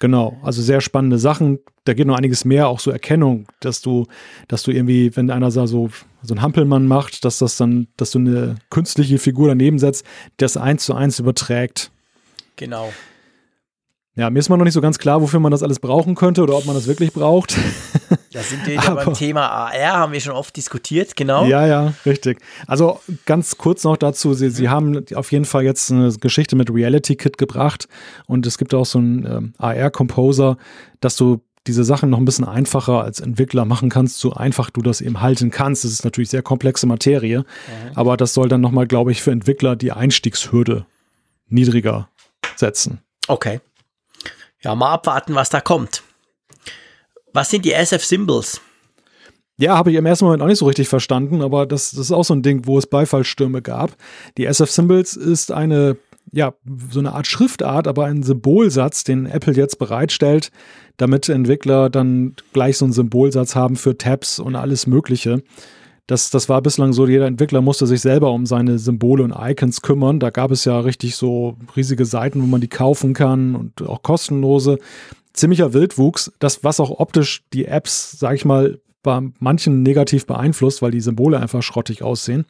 Genau, 0.00 0.38
also 0.42 0.62
sehr 0.62 0.80
spannende 0.80 1.18
Sachen. 1.18 1.58
Da 1.84 1.92
geht 1.92 2.06
noch 2.06 2.16
einiges 2.16 2.46
mehr, 2.46 2.68
auch 2.68 2.80
so 2.80 2.90
Erkennung, 2.90 3.46
dass 3.60 3.82
du, 3.82 4.06
dass 4.48 4.62
du 4.62 4.70
irgendwie, 4.70 5.14
wenn 5.14 5.30
einer 5.30 5.50
so, 5.50 5.66
so 5.66 6.34
ein 6.34 6.40
Hampelmann 6.42 6.88
macht, 6.88 7.24
dass 7.24 7.38
das 7.38 7.58
dann, 7.58 7.86
dass 7.98 8.10
du 8.10 8.18
eine 8.18 8.56
künstliche 8.70 9.18
Figur 9.18 9.48
daneben 9.48 9.78
setzt, 9.78 10.06
das 10.38 10.56
eins 10.56 10.86
zu 10.86 10.94
eins 10.94 11.18
überträgt. 11.18 11.92
Genau. 12.56 12.90
Ja, 14.16 14.28
mir 14.28 14.40
ist 14.40 14.48
mal 14.48 14.56
noch 14.56 14.64
nicht 14.64 14.74
so 14.74 14.80
ganz 14.80 14.98
klar, 14.98 15.22
wofür 15.22 15.38
man 15.38 15.52
das 15.52 15.62
alles 15.62 15.78
brauchen 15.78 16.14
könnte 16.16 16.42
oder 16.42 16.56
ob 16.56 16.66
man 16.66 16.74
das 16.74 16.86
wirklich 16.86 17.12
braucht. 17.12 17.56
Da 18.32 18.42
sind 18.42 18.64
wir 18.64 18.80
wieder 18.80 18.94
beim 18.94 19.14
Thema 19.14 19.48
AR, 19.48 19.98
haben 19.98 20.12
wir 20.12 20.20
schon 20.20 20.34
oft 20.34 20.56
diskutiert, 20.56 21.16
genau. 21.16 21.46
Ja, 21.46 21.66
ja, 21.66 21.94
richtig. 22.06 22.38
Also 22.68 23.00
ganz 23.26 23.58
kurz 23.58 23.82
noch 23.82 23.96
dazu, 23.96 24.34
Sie, 24.34 24.50
Sie 24.50 24.68
haben 24.68 25.04
auf 25.14 25.32
jeden 25.32 25.44
Fall 25.44 25.64
jetzt 25.64 25.90
eine 25.90 26.12
Geschichte 26.12 26.54
mit 26.54 26.72
Reality 26.72 27.16
Kit 27.16 27.38
gebracht 27.38 27.88
und 28.26 28.46
es 28.46 28.56
gibt 28.56 28.72
auch 28.72 28.86
so 28.86 28.98
einen 28.98 29.26
ähm, 29.26 29.54
AR-Composer, 29.58 30.58
dass 31.00 31.16
du 31.16 31.40
diese 31.66 31.82
Sachen 31.82 32.10
noch 32.10 32.18
ein 32.18 32.24
bisschen 32.24 32.46
einfacher 32.46 33.02
als 33.02 33.18
Entwickler 33.18 33.64
machen 33.64 33.90
kannst, 33.90 34.20
so 34.20 34.32
einfach 34.32 34.70
du 34.70 34.80
das 34.80 35.00
eben 35.00 35.20
halten 35.20 35.50
kannst. 35.50 35.84
Das 35.84 35.90
ist 35.90 36.04
natürlich 36.04 36.30
sehr 36.30 36.42
komplexe 36.42 36.86
Materie, 36.86 37.40
mhm. 37.40 37.44
aber 37.94 38.16
das 38.16 38.32
soll 38.34 38.48
dann 38.48 38.60
nochmal, 38.60 38.86
glaube 38.86 39.10
ich, 39.10 39.22
für 39.22 39.32
Entwickler 39.32 39.74
die 39.74 39.92
Einstiegshürde 39.92 40.86
niedriger 41.48 42.08
setzen. 42.56 43.00
Okay. 43.26 43.60
Ja, 44.62 44.74
mal 44.74 44.92
abwarten, 44.92 45.34
was 45.34 45.50
da 45.50 45.60
kommt. 45.60 46.02
Was 47.32 47.50
sind 47.50 47.64
die 47.64 47.72
SF-Symbols? 47.72 48.60
Ja, 49.56 49.76
habe 49.76 49.90
ich 49.90 49.96
im 49.96 50.06
ersten 50.06 50.24
Moment 50.24 50.42
auch 50.42 50.46
nicht 50.46 50.58
so 50.58 50.66
richtig 50.66 50.88
verstanden, 50.88 51.42
aber 51.42 51.66
das, 51.66 51.90
das 51.90 52.06
ist 52.06 52.12
auch 52.12 52.24
so 52.24 52.34
ein 52.34 52.42
Ding, 52.42 52.66
wo 52.66 52.78
es 52.78 52.86
Beifallstürme 52.86 53.62
gab. 53.62 53.94
Die 54.38 54.46
SF-Symbols 54.46 55.16
ist 55.16 55.52
eine, 55.52 55.96
ja, 56.32 56.54
so 56.90 56.98
eine 56.98 57.12
Art 57.12 57.26
Schriftart, 57.26 57.86
aber 57.86 58.06
ein 58.06 58.22
Symbolsatz, 58.22 59.04
den 59.04 59.26
Apple 59.26 59.52
jetzt 59.54 59.78
bereitstellt, 59.78 60.50
damit 60.96 61.28
Entwickler 61.28 61.90
dann 61.90 62.36
gleich 62.52 62.78
so 62.78 62.86
einen 62.86 62.92
Symbolsatz 62.92 63.54
haben 63.54 63.76
für 63.76 63.96
Tabs 63.96 64.38
und 64.38 64.56
alles 64.56 64.86
Mögliche. 64.86 65.42
Das, 66.10 66.28
das 66.28 66.48
war 66.48 66.60
bislang 66.60 66.92
so, 66.92 67.06
jeder 67.06 67.28
Entwickler 67.28 67.60
musste 67.60 67.86
sich 67.86 68.00
selber 68.00 68.32
um 68.32 68.44
seine 68.44 68.80
Symbole 68.80 69.22
und 69.22 69.32
Icons 69.32 69.80
kümmern. 69.80 70.18
Da 70.18 70.30
gab 70.30 70.50
es 70.50 70.64
ja 70.64 70.80
richtig 70.80 71.14
so 71.14 71.56
riesige 71.76 72.04
Seiten, 72.04 72.42
wo 72.42 72.46
man 72.46 72.60
die 72.60 72.66
kaufen 72.66 73.14
kann 73.14 73.54
und 73.54 73.82
auch 73.82 74.02
kostenlose 74.02 74.80
ziemlicher 75.34 75.72
Wildwuchs, 75.72 76.32
das, 76.40 76.64
was 76.64 76.80
auch 76.80 76.98
optisch 76.98 77.44
die 77.52 77.66
Apps, 77.66 78.18
sag 78.18 78.34
ich 78.34 78.44
mal, 78.44 78.80
bei 79.04 79.20
manchen 79.38 79.84
negativ 79.84 80.26
beeinflusst, 80.26 80.82
weil 80.82 80.90
die 80.90 81.00
Symbole 81.00 81.38
einfach 81.38 81.62
schrottig 81.62 82.02
aussehen. 82.02 82.44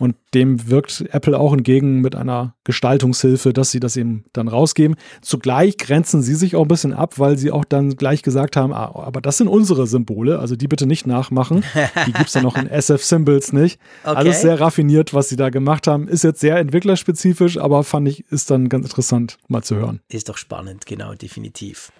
Und 0.00 0.16
dem 0.32 0.70
wirkt 0.70 1.04
Apple 1.12 1.38
auch 1.38 1.52
entgegen 1.52 2.00
mit 2.00 2.16
einer 2.16 2.54
Gestaltungshilfe, 2.64 3.52
dass 3.52 3.70
sie 3.70 3.80
das 3.80 3.98
eben 3.98 4.24
dann 4.32 4.48
rausgeben. 4.48 4.96
Zugleich 5.20 5.76
grenzen 5.76 6.22
sie 6.22 6.34
sich 6.34 6.56
auch 6.56 6.62
ein 6.62 6.68
bisschen 6.68 6.94
ab, 6.94 7.18
weil 7.18 7.36
sie 7.36 7.50
auch 7.50 7.66
dann 7.66 7.96
gleich 7.96 8.22
gesagt 8.22 8.56
haben, 8.56 8.72
ah, 8.72 8.90
aber 8.94 9.20
das 9.20 9.36
sind 9.36 9.46
unsere 9.46 9.86
Symbole, 9.86 10.38
also 10.38 10.56
die 10.56 10.68
bitte 10.68 10.86
nicht 10.86 11.06
nachmachen. 11.06 11.62
Die 12.06 12.12
gibt 12.12 12.28
es 12.28 12.34
ja 12.34 12.40
noch 12.40 12.56
in 12.56 12.66
SF-Symbols 12.70 13.52
nicht. 13.52 13.78
Okay. 14.02 14.16
Alles 14.16 14.40
sehr 14.40 14.58
raffiniert, 14.58 15.12
was 15.12 15.28
sie 15.28 15.36
da 15.36 15.50
gemacht 15.50 15.86
haben. 15.86 16.08
Ist 16.08 16.24
jetzt 16.24 16.40
sehr 16.40 16.56
entwicklerspezifisch, 16.56 17.58
aber 17.58 17.84
fand 17.84 18.08
ich, 18.08 18.24
ist 18.32 18.50
dann 18.50 18.70
ganz 18.70 18.86
interessant 18.86 19.36
mal 19.48 19.62
zu 19.62 19.76
hören. 19.76 20.00
Ist 20.08 20.30
doch 20.30 20.38
spannend, 20.38 20.86
genau, 20.86 21.12
definitiv. 21.12 21.92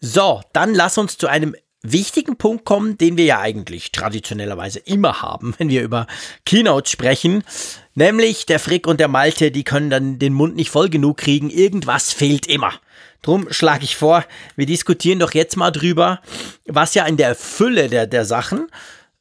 So, 0.00 0.40
dann 0.54 0.74
lass 0.74 0.96
uns 0.96 1.18
zu 1.18 1.26
einem 1.26 1.54
wichtigen 1.82 2.36
Punkt 2.36 2.64
kommen, 2.64 2.96
den 2.98 3.16
wir 3.16 3.24
ja 3.24 3.40
eigentlich 3.40 3.92
traditionellerweise 3.92 4.78
immer 4.78 5.22
haben, 5.22 5.54
wenn 5.58 5.68
wir 5.68 5.82
über 5.82 6.06
Keynotes 6.44 6.90
sprechen. 6.92 7.44
Nämlich 7.94 8.46
der 8.46 8.58
Frick 8.58 8.86
und 8.86 9.00
der 9.00 9.08
Malte, 9.08 9.50
die 9.50 9.64
können 9.64 9.90
dann 9.90 10.18
den 10.18 10.32
Mund 10.32 10.56
nicht 10.56 10.70
voll 10.70 10.88
genug 10.88 11.18
kriegen. 11.18 11.50
Irgendwas 11.50 12.12
fehlt 12.12 12.46
immer. 12.46 12.72
Drum 13.20 13.46
schlage 13.50 13.84
ich 13.84 13.96
vor, 13.96 14.24
wir 14.56 14.66
diskutieren 14.66 15.20
doch 15.20 15.32
jetzt 15.32 15.56
mal 15.56 15.70
drüber, 15.70 16.20
was 16.66 16.94
ja 16.94 17.06
in 17.06 17.16
der 17.16 17.34
Fülle 17.34 17.88
der, 17.88 18.06
der 18.06 18.24
Sachen 18.24 18.68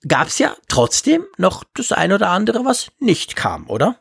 gab 0.08 0.28
es 0.28 0.40
ja 0.40 0.56
trotzdem 0.68 1.26
noch 1.38 1.64
das 1.76 1.92
ein 1.92 2.12
oder 2.12 2.30
andere, 2.30 2.66
was 2.66 2.92
nicht 3.00 3.36
kam, 3.36 3.70
oder? 3.70 4.00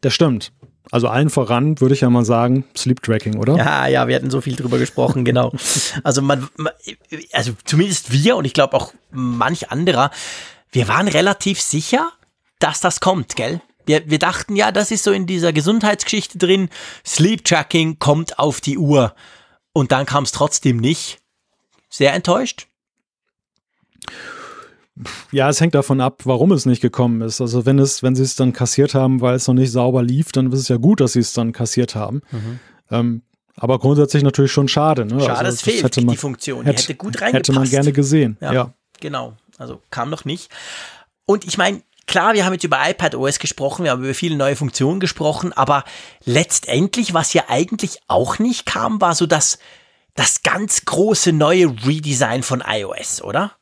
Das 0.00 0.12
stimmt. 0.12 0.52
Also 0.90 1.08
allen 1.08 1.30
voran 1.30 1.80
würde 1.80 1.94
ich 1.94 2.00
ja 2.00 2.10
mal 2.10 2.24
sagen, 2.24 2.64
Sleep 2.76 3.02
Tracking, 3.02 3.36
oder? 3.38 3.56
Ja, 3.56 3.86
ja, 3.86 4.08
wir 4.08 4.16
hatten 4.16 4.30
so 4.30 4.40
viel 4.40 4.56
drüber 4.56 4.78
gesprochen, 4.78 5.24
genau. 5.24 5.52
Also 6.04 6.22
man, 6.22 6.48
also 7.32 7.52
zumindest 7.64 8.12
wir 8.12 8.36
und 8.36 8.44
ich 8.44 8.52
glaube 8.52 8.76
auch 8.76 8.92
manch 9.10 9.70
anderer, 9.70 10.10
wir 10.70 10.88
waren 10.88 11.08
relativ 11.08 11.60
sicher, 11.60 12.10
dass 12.58 12.80
das 12.80 13.00
kommt, 13.00 13.36
gell? 13.36 13.60
Wir, 13.84 14.08
wir 14.08 14.18
dachten 14.18 14.54
ja, 14.54 14.70
das 14.70 14.90
ist 14.90 15.04
so 15.04 15.12
in 15.12 15.26
dieser 15.26 15.52
Gesundheitsgeschichte 15.52 16.38
drin, 16.38 16.68
Sleep 17.04 17.44
Tracking 17.44 17.98
kommt 17.98 18.38
auf 18.38 18.60
die 18.60 18.78
Uhr. 18.78 19.14
Und 19.72 19.90
dann 19.92 20.06
kam 20.06 20.24
es 20.24 20.32
trotzdem 20.32 20.76
nicht. 20.76 21.18
Sehr 21.88 22.12
enttäuscht? 22.12 22.68
Ja, 25.30 25.48
es 25.48 25.60
hängt 25.60 25.74
davon 25.74 26.00
ab, 26.00 26.22
warum 26.24 26.52
es 26.52 26.66
nicht 26.66 26.82
gekommen 26.82 27.22
ist. 27.22 27.40
Also 27.40 27.64
wenn 27.64 27.78
es, 27.78 28.02
wenn 28.02 28.14
sie 28.14 28.22
es 28.22 28.36
dann 28.36 28.52
kassiert 28.52 28.94
haben, 28.94 29.20
weil 29.20 29.34
es 29.34 29.48
noch 29.48 29.54
nicht 29.54 29.72
sauber 29.72 30.02
lief, 30.02 30.32
dann 30.32 30.52
ist 30.52 30.60
es 30.60 30.68
ja 30.68 30.76
gut, 30.76 31.00
dass 31.00 31.14
sie 31.14 31.20
es 31.20 31.32
dann 31.32 31.52
kassiert 31.52 31.94
haben. 31.94 32.20
Mhm. 32.30 32.60
Ähm, 32.90 33.22
aber 33.56 33.78
grundsätzlich 33.78 34.22
natürlich 34.22 34.52
schon 34.52 34.68
schade. 34.68 35.04
Ne? 35.04 35.20
Schade, 35.20 35.38
also, 35.38 35.54
es 35.54 35.62
fehlt 35.62 35.96
man, 35.96 36.08
die 36.08 36.16
Funktion. 36.16 36.64
Die 36.64 36.70
hätte, 36.70 36.82
hätte 36.82 36.94
gut 36.94 37.20
reingepasst. 37.20 37.48
Hätte 37.48 37.52
man 37.52 37.68
gerne 37.68 37.92
gesehen. 37.92 38.36
Ja, 38.40 38.52
ja. 38.52 38.74
genau. 39.00 39.34
Also 39.58 39.80
kam 39.90 40.10
noch 40.10 40.24
nicht. 40.24 40.50
Und 41.24 41.44
ich 41.46 41.56
meine, 41.56 41.82
klar, 42.06 42.34
wir 42.34 42.44
haben 42.44 42.52
jetzt 42.52 42.64
über 42.64 42.78
iPad 42.86 43.14
OS 43.14 43.38
gesprochen, 43.38 43.84
wir 43.84 43.92
haben 43.92 44.02
über 44.02 44.14
viele 44.14 44.36
neue 44.36 44.56
Funktionen 44.56 45.00
gesprochen, 45.00 45.52
aber 45.52 45.84
letztendlich, 46.24 47.14
was 47.14 47.32
ja 47.32 47.44
eigentlich 47.48 48.00
auch 48.08 48.38
nicht 48.38 48.66
kam, 48.66 49.00
war 49.00 49.14
so 49.14 49.26
das, 49.26 49.58
das 50.14 50.42
ganz 50.42 50.84
große 50.84 51.32
neue 51.32 51.68
Redesign 51.86 52.42
von 52.42 52.62
iOS, 52.66 53.22
oder? 53.22 53.52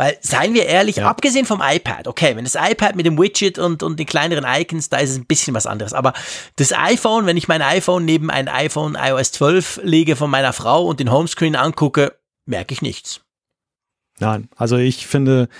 Weil, 0.00 0.16
seien 0.22 0.54
wir 0.54 0.64
ehrlich, 0.64 0.96
ja. 0.96 1.10
abgesehen 1.10 1.44
vom 1.44 1.60
iPad, 1.62 2.08
okay, 2.08 2.34
wenn 2.34 2.44
das 2.44 2.54
iPad 2.54 2.96
mit 2.96 3.04
dem 3.04 3.18
Widget 3.18 3.58
und, 3.58 3.82
und 3.82 3.98
den 3.98 4.06
kleineren 4.06 4.46
Icons, 4.48 4.88
da 4.88 4.96
ist 4.96 5.10
es 5.10 5.18
ein 5.18 5.26
bisschen 5.26 5.52
was 5.52 5.66
anderes. 5.66 5.92
Aber 5.92 6.14
das 6.56 6.72
iPhone, 6.72 7.26
wenn 7.26 7.36
ich 7.36 7.48
mein 7.48 7.60
iPhone 7.60 8.06
neben 8.06 8.30
ein 8.30 8.48
iPhone 8.48 8.96
iOS 8.98 9.32
12 9.32 9.80
lege 9.84 10.16
von 10.16 10.30
meiner 10.30 10.54
Frau 10.54 10.86
und 10.86 11.00
den 11.00 11.12
Homescreen 11.12 11.54
angucke, 11.54 12.14
merke 12.46 12.72
ich 12.72 12.80
nichts. 12.80 13.20
Nein, 14.20 14.48
also 14.56 14.78
ich 14.78 15.06
finde, 15.06 15.50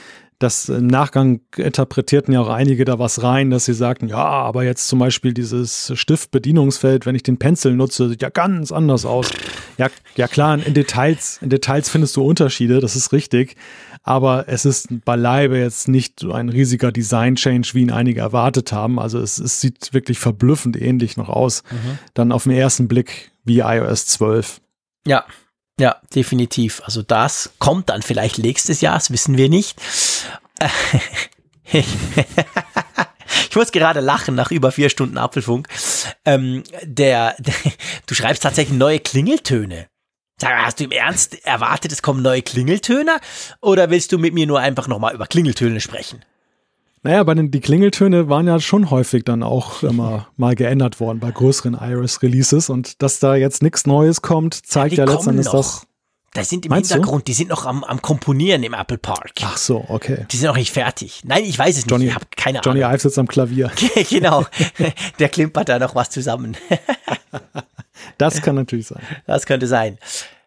das 0.40 0.70
im 0.70 0.86
Nachgang 0.86 1.42
interpretierten 1.58 2.32
ja 2.32 2.40
auch 2.40 2.48
einige 2.48 2.86
da 2.86 2.98
was 2.98 3.22
rein, 3.22 3.50
dass 3.50 3.66
sie 3.66 3.74
sagten, 3.74 4.08
ja, 4.08 4.16
aber 4.16 4.64
jetzt 4.64 4.88
zum 4.88 4.98
Beispiel 4.98 5.34
dieses 5.34 5.92
Stiftbedienungsfeld, 5.94 7.04
wenn 7.04 7.14
ich 7.14 7.22
den 7.22 7.36
Pencil 7.36 7.74
nutze, 7.74 8.08
sieht 8.08 8.22
ja 8.22 8.30
ganz 8.30 8.72
anders 8.72 9.04
aus. 9.04 9.28
Ja, 9.76 9.88
ja 10.16 10.28
klar, 10.28 10.58
in 10.58 10.72
Details, 10.72 11.38
in 11.42 11.50
Details 11.50 11.90
findest 11.90 12.16
du 12.16 12.24
Unterschiede, 12.24 12.80
das 12.80 12.96
ist 12.96 13.12
richtig. 13.12 13.54
Aber 14.02 14.48
es 14.48 14.64
ist 14.64 15.04
beileibe 15.04 15.58
jetzt 15.58 15.88
nicht 15.88 16.20
so 16.20 16.32
ein 16.32 16.48
riesiger 16.48 16.90
Design-Change, 16.90 17.70
wie 17.74 17.82
ihn 17.82 17.90
einige 17.90 18.20
erwartet 18.20 18.72
haben. 18.72 18.98
Also 18.98 19.18
es, 19.20 19.38
es 19.38 19.60
sieht 19.60 19.92
wirklich 19.92 20.18
verblüffend 20.18 20.80
ähnlich 20.80 21.16
noch 21.16 21.28
aus. 21.28 21.62
Mhm. 21.70 21.98
Dann 22.14 22.32
auf 22.32 22.44
den 22.44 22.52
ersten 22.52 22.88
Blick 22.88 23.30
wie 23.44 23.58
iOS 23.58 24.06
12. 24.06 24.60
Ja, 25.06 25.24
ja, 25.80 25.96
definitiv. 26.14 26.82
Also 26.84 27.02
das 27.02 27.52
kommt 27.58 27.88
dann 27.88 28.02
vielleicht 28.02 28.38
nächstes 28.38 28.82
Jahr, 28.82 28.94
das 28.94 29.10
wissen 29.10 29.38
wir 29.38 29.48
nicht. 29.48 29.80
ich 31.72 31.86
muss 33.54 33.72
gerade 33.72 34.00
lachen 34.00 34.34
nach 34.34 34.50
über 34.50 34.72
vier 34.72 34.90
Stunden 34.90 35.16
Apfelfunk. 35.16 35.68
Ähm, 36.26 36.64
der, 36.82 37.34
der, 37.38 37.54
du 38.06 38.14
schreibst 38.14 38.42
tatsächlich 38.42 38.78
neue 38.78 39.00
Klingeltöne. 39.00 39.88
Sag, 40.40 40.52
hast 40.64 40.80
du 40.80 40.84
im 40.84 40.90
Ernst 40.90 41.44
erwartet, 41.44 41.92
es 41.92 42.00
kommen 42.00 42.22
neue 42.22 42.40
Klingeltöne? 42.40 43.18
Oder 43.60 43.90
willst 43.90 44.10
du 44.12 44.18
mit 44.18 44.32
mir 44.32 44.46
nur 44.46 44.58
einfach 44.58 44.88
nochmal 44.88 45.14
über 45.14 45.26
Klingeltöne 45.26 45.80
sprechen? 45.80 46.24
Naja, 47.02 47.22
bei 47.24 47.34
den 47.34 47.50
die 47.50 47.60
Klingeltöne 47.60 48.28
waren 48.30 48.46
ja 48.46 48.58
schon 48.58 48.90
häufig 48.90 49.24
dann 49.24 49.42
auch 49.42 49.82
immer 49.82 50.28
mal 50.36 50.54
geändert 50.54 50.98
worden 50.98 51.18
bei 51.18 51.30
größeren 51.30 51.74
Iris-Releases 51.74 52.70
und 52.70 53.02
dass 53.02 53.18
da 53.18 53.34
jetzt 53.34 53.62
nichts 53.62 53.86
Neues 53.86 54.22
kommt, 54.22 54.54
zeigt 54.54 54.96
ja, 54.96 55.04
ja 55.04 55.12
letztendlich 55.12 55.48
das. 55.48 55.86
Da 56.32 56.44
sind 56.44 56.64
im 56.64 56.70
Meinst 56.70 56.92
Hintergrund, 56.92 57.22
du? 57.22 57.24
die 57.26 57.32
sind 57.32 57.48
noch 57.48 57.66
am, 57.66 57.82
am 57.82 58.00
Komponieren 58.00 58.62
im 58.62 58.72
Apple 58.72 58.98
Park. 58.98 59.32
Ach 59.42 59.56
so, 59.56 59.84
okay. 59.88 60.26
Die 60.30 60.36
sind 60.36 60.46
noch 60.46 60.56
nicht 60.56 60.72
fertig. 60.72 61.22
Nein, 61.24 61.44
ich 61.44 61.58
weiß 61.58 61.76
es 61.76 61.84
nicht. 61.84 61.90
Johnny, 61.90 62.06
ich 62.06 62.14
habe 62.14 62.26
keine 62.36 62.60
Johnny 62.64 62.82
Ahnung. 62.82 62.92
Johnny 62.92 62.94
Ive 62.94 63.02
sitzt 63.02 63.18
am 63.18 63.26
Klavier. 63.26 63.72
genau. 64.08 64.46
Der 65.18 65.28
klimpert 65.28 65.68
da 65.68 65.80
noch 65.80 65.96
was 65.96 66.10
zusammen. 66.10 66.56
das 68.18 68.42
kann 68.42 68.54
natürlich 68.54 68.86
sein. 68.86 69.02
Das 69.26 69.44
könnte 69.44 69.66
sein. 69.66 69.98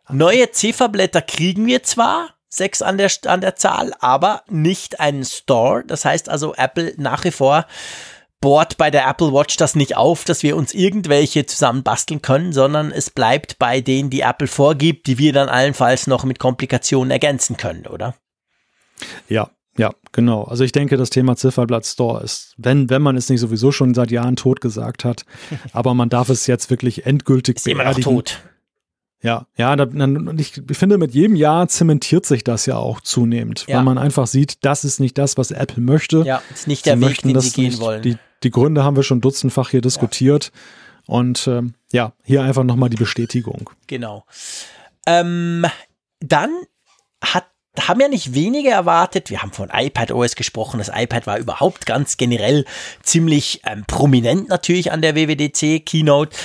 Neue 0.10 0.52
Zifferblätter 0.52 1.22
kriegen 1.22 1.66
wir 1.66 1.84
zwar, 1.84 2.30
sechs 2.48 2.82
an 2.82 2.98
der, 2.98 3.12
an 3.26 3.42
der 3.42 3.56
Zahl, 3.56 3.94
aber 4.00 4.44
nicht 4.50 5.02
einen 5.02 5.26
Store. 5.26 5.84
Das 5.86 6.06
heißt 6.06 6.30
also, 6.30 6.54
Apple 6.56 6.94
nach 6.98 7.26
wie 7.26 7.32
vor 7.32 7.66
bohrt 8.44 8.76
bei 8.76 8.92
der 8.92 9.08
Apple 9.08 9.32
Watch 9.32 9.56
das 9.56 9.74
nicht 9.74 9.96
auf, 9.96 10.26
dass 10.26 10.44
wir 10.44 10.58
uns 10.58 10.74
irgendwelche 10.74 11.46
zusammen 11.46 11.82
basteln 11.82 12.22
können, 12.22 12.52
sondern 12.52 12.92
es 12.92 13.10
bleibt 13.10 13.58
bei 13.58 13.80
denen, 13.80 14.10
die 14.10 14.20
Apple 14.20 14.48
vorgibt, 14.48 15.08
die 15.08 15.18
wir 15.18 15.32
dann 15.32 15.48
allenfalls 15.48 16.08
noch 16.08 16.26
mit 16.26 16.40
Komplikationen 16.40 17.10
ergänzen 17.10 17.56
können, 17.56 17.88
oder? 17.88 18.16
Ja, 19.30 19.50
ja, 19.78 19.92
genau. 20.12 20.44
Also 20.44 20.66
ich 20.66 20.74
denke, 20.74 20.98
das 20.98 21.10
Thema 21.10 21.38
Zifferblatt 21.38 21.86
Store 21.86 22.22
ist, 22.22 22.54
wenn, 22.58 22.90
wenn 22.90 23.02
man 23.02 23.16
es 23.16 23.30
nicht 23.30 23.40
sowieso 23.40 23.72
schon 23.72 23.94
seit 23.94 24.12
Jahren 24.12 24.36
tot 24.36 24.60
gesagt 24.60 25.06
hat, 25.06 25.24
aber 25.72 25.94
man 25.94 26.10
darf 26.10 26.28
es 26.28 26.46
jetzt 26.46 26.70
wirklich 26.70 27.06
endgültig 27.06 27.56
ist 27.56 27.64
beerdigen. 27.64 27.90
Immer 27.90 27.98
noch 27.98 28.04
tot. 28.04 28.42
Ja, 29.24 29.48
ja, 29.56 29.76
dann, 29.78 30.38
ich 30.38 30.62
finde, 30.74 30.98
mit 30.98 31.14
jedem 31.14 31.38
Jahr 31.38 31.70
zementiert 31.70 32.26
sich 32.26 32.44
das 32.44 32.66
ja 32.66 32.76
auch 32.76 33.00
zunehmend, 33.00 33.66
ja. 33.68 33.78
weil 33.78 33.84
man 33.84 33.98
einfach 33.98 34.28
sieht, 34.28 34.66
das 34.66 34.84
ist 34.84 35.00
nicht 35.00 35.18
das, 35.18 35.38
was 35.38 35.52
Apple 35.52 35.82
möchte. 35.82 36.24
Ja, 36.26 36.42
ist 36.54 36.68
nicht 36.68 36.86
der 36.86 36.98
sie 36.98 37.08
Weg, 37.08 37.22
den 37.22 37.40
sie 37.40 37.52
gehen 37.52 37.70
nicht. 37.70 37.80
wollen. 37.80 38.02
Die, 38.02 38.18
die 38.44 38.52
Gründe 38.52 38.84
haben 38.84 38.98
wir 38.98 39.04
schon 39.04 39.22
dutzendfach 39.22 39.70
hier 39.70 39.80
diskutiert. 39.80 40.52
Ja. 40.54 41.16
Und 41.16 41.48
ähm, 41.48 41.74
ja, 41.94 42.12
hier 42.24 42.44
einfach 42.44 42.64
nochmal 42.64 42.90
die 42.90 42.98
Bestätigung. 42.98 43.70
Genau. 43.88 44.26
Ähm, 45.06 45.66
dann 46.20 46.52
hat 47.24 47.46
haben 47.80 48.00
ja 48.00 48.08
nicht 48.08 48.36
wenige 48.36 48.70
erwartet. 48.70 49.32
Wir 49.32 49.42
haben 49.42 49.52
von 49.52 49.72
iPad 49.74 50.12
OS 50.12 50.36
gesprochen. 50.36 50.78
Das 50.78 50.92
iPad 50.94 51.26
war 51.26 51.40
überhaupt 51.40 51.88
ganz 51.88 52.18
generell 52.18 52.66
ziemlich 53.02 53.62
ähm, 53.66 53.84
prominent 53.88 54.48
natürlich 54.48 54.92
an 54.92 55.02
der 55.02 55.16
WWDC 55.16 55.84
Keynote. 55.84 56.38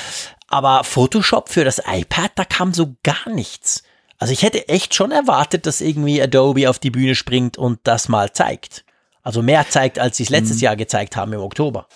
Aber 0.48 0.82
Photoshop 0.84 1.50
für 1.50 1.64
das 1.64 1.82
iPad, 1.86 2.32
da 2.34 2.44
kam 2.44 2.72
so 2.72 2.96
gar 3.02 3.28
nichts. 3.28 3.82
Also 4.18 4.32
ich 4.32 4.42
hätte 4.42 4.68
echt 4.68 4.94
schon 4.94 5.12
erwartet, 5.12 5.66
dass 5.66 5.80
irgendwie 5.80 6.20
Adobe 6.20 6.68
auf 6.68 6.78
die 6.78 6.90
Bühne 6.90 7.14
springt 7.14 7.56
und 7.56 7.78
das 7.84 8.08
mal 8.08 8.32
zeigt. 8.32 8.84
Also 9.22 9.42
mehr 9.42 9.66
zeigt, 9.68 9.98
als 9.98 10.16
sie 10.16 10.24
es 10.24 10.30
letztes 10.30 10.56
mhm. 10.56 10.62
Jahr 10.62 10.76
gezeigt 10.76 11.16
haben 11.16 11.32
im 11.32 11.40
Oktober. 11.40 11.86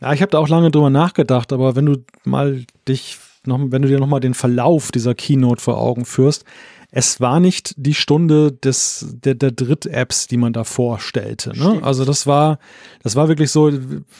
Ja, 0.00 0.12
ich 0.12 0.22
habe 0.22 0.30
da 0.30 0.38
auch 0.38 0.48
lange 0.48 0.70
drüber 0.70 0.88
nachgedacht, 0.88 1.52
aber 1.52 1.76
wenn 1.76 1.86
du 1.86 2.04
mal 2.24 2.64
dich 2.88 3.18
noch, 3.44 3.58
wenn 3.60 3.82
du 3.82 3.88
dir 3.88 3.98
nochmal 3.98 4.20
den 4.20 4.34
Verlauf 4.34 4.92
dieser 4.92 5.14
Keynote 5.14 5.60
vor 5.60 5.78
Augen 5.78 6.04
führst, 6.04 6.44
es 6.92 7.20
war 7.20 7.38
nicht 7.38 7.74
die 7.76 7.94
Stunde 7.94 8.50
des, 8.50 9.06
der, 9.24 9.34
der 9.34 9.52
Dritt-Apps, 9.52 10.26
die 10.26 10.36
man 10.36 10.52
da 10.52 10.64
vorstellte. 10.64 11.56
Ne? 11.56 11.80
Also 11.82 12.04
das 12.04 12.26
war, 12.26 12.58
das 13.02 13.14
war 13.14 13.28
wirklich 13.28 13.50
so, 13.50 13.70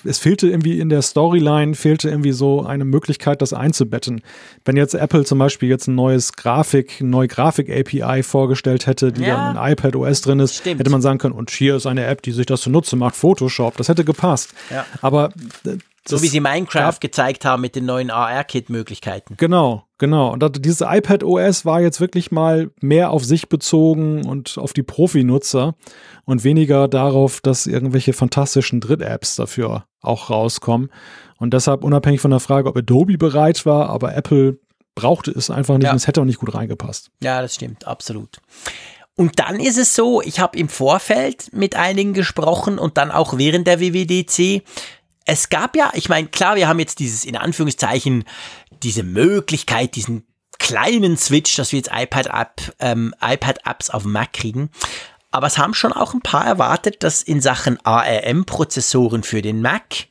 es 0.05 0.19
fehlte 0.19 0.49
irgendwie 0.49 0.79
in 0.79 0.89
der 0.89 1.03
Storyline, 1.03 1.75
fehlte 1.75 2.09
irgendwie 2.09 2.31
so 2.31 2.65
eine 2.65 2.85
Möglichkeit, 2.85 3.43
das 3.43 3.53
einzubetten. 3.53 4.23
Wenn 4.65 4.77
jetzt 4.77 4.95
Apple 4.95 5.25
zum 5.25 5.39
Beispiel 5.39 5.69
jetzt 5.69 5.89
ein 5.89 5.97
neues 5.97 6.35
Grafik, 6.35 7.01
neue 7.01 7.27
Grafik-API 7.27 8.23
vorgestellt 8.23 8.87
hätte, 8.87 9.13
die 9.13 9.23
ja, 9.23 9.53
dann 9.53 9.57
in 9.57 9.73
iPad 9.73 9.97
OS 9.97 10.21
drin 10.21 10.39
ist, 10.39 10.57
stimmt. 10.57 10.79
hätte 10.79 10.91
man 10.91 11.03
sagen 11.03 11.19
können, 11.19 11.35
und 11.35 11.51
hier 11.51 11.75
ist 11.75 11.87
eine 11.87 12.07
App, 12.07 12.23
die 12.23 12.33
sich 12.33 12.47
das 12.47 12.61
zunutze 12.61 12.95
macht, 12.95 13.17
Photoshop. 13.17 13.77
Das 13.79 13.89
hätte 13.89 14.05
gepasst. 14.05 14.55
Ja. 14.71 14.87
Aber 15.03 15.31
so 16.09 16.23
wie 16.23 16.29
sie 16.29 16.41
Minecraft 16.41 16.99
gezeigt 17.01 17.45
haben 17.45 17.61
mit 17.61 17.77
den 17.77 17.85
neuen 17.85 18.11
AR-Kit-Möglichkeiten. 18.11 19.35
Genau, 19.37 19.85
genau. 19.99 20.33
Und 20.33 20.65
dieses 20.65 20.81
iPad 20.81 21.25
OS 21.25 21.65
war 21.65 21.81
jetzt 21.81 22.01
wirklich 22.01 22.31
mal 22.31 22.71
mehr 22.81 23.11
auf 23.11 23.25
sich 23.25 23.49
bezogen 23.49 24.25
und 24.27 24.57
auf 24.59 24.73
die 24.73 24.83
Profi-Nutzer 24.83 25.75
und 26.25 26.45
weniger 26.45 26.89
darauf, 26.89 27.41
dass 27.41 27.67
irgendwelche 27.67 28.13
fantastischen 28.13 28.81
Dritt-Apps 28.81 29.37
dafür 29.37 29.85
auch 30.01 30.31
rauskommen. 30.31 30.91
Und 31.39 31.55
deshalb 31.55 31.85
unabhängig 31.85 32.21
von 32.21 32.31
der 32.31 32.41
Frage, 32.41 32.69
ob 32.69 32.77
Adobe 32.77 33.19
bereit 33.19 33.67
war, 33.67 33.91
aber 33.91 34.15
Apple 34.15 34.59
brauchte 34.95 35.31
es 35.31 35.51
einfach 35.51 35.77
nicht 35.77 35.87
ja. 35.87 35.93
und 35.93 35.97
es 35.97 36.07
hätte 36.07 36.21
auch 36.21 36.27
nicht 36.27 36.39
gut 36.39 36.55
reingepasst. 36.55 37.11
Ja, 37.23 37.41
das 37.43 37.55
stimmt, 37.55 37.87
absolut. 37.87 38.39
Und 39.17 39.39
dann 39.39 39.61
ist 39.61 39.77
es 39.77 39.95
so, 39.95 40.23
ich 40.23 40.41
habe 40.41 40.59
im 40.59 40.69
Vorfeld 40.69 41.53
mit 41.53 41.77
einigen 41.77 42.15
gesprochen 42.15 42.79
und 42.79 42.97
dann 42.97 43.11
auch 43.11 43.37
während 43.37 43.67
der 43.67 43.81
WWDC 43.81 44.63
es 45.31 45.49
gab 45.49 45.77
ja, 45.77 45.93
ich 45.95 46.09
meine, 46.09 46.27
klar, 46.27 46.57
wir 46.57 46.67
haben 46.67 46.81
jetzt 46.81 46.99
dieses, 46.99 47.25
in 47.25 47.37
Anführungszeichen, 47.37 48.25
diese 48.83 49.05
Möglichkeit, 49.05 49.95
diesen 49.95 50.27
kleinen 50.59 51.17
Switch, 51.17 51.55
dass 51.55 51.71
wir 51.71 51.79
jetzt 51.79 51.91
iPad-App, 51.95 52.75
ähm, 52.81 53.15
iPad-Apps 53.23 53.91
auf 53.91 54.05
Mac 54.05 54.33
kriegen. 54.33 54.71
Aber 55.31 55.47
es 55.47 55.57
haben 55.57 55.75
schon 55.75 55.93
auch 55.93 56.15
ein 56.15 56.21
paar 56.21 56.45
erwartet, 56.45 57.05
dass 57.05 57.23
in 57.23 57.41
Sachen 57.41 57.79
ARM-Prozessoren 57.85 59.23
für 59.23 59.41
den 59.41 59.63
Mac 59.63 60.09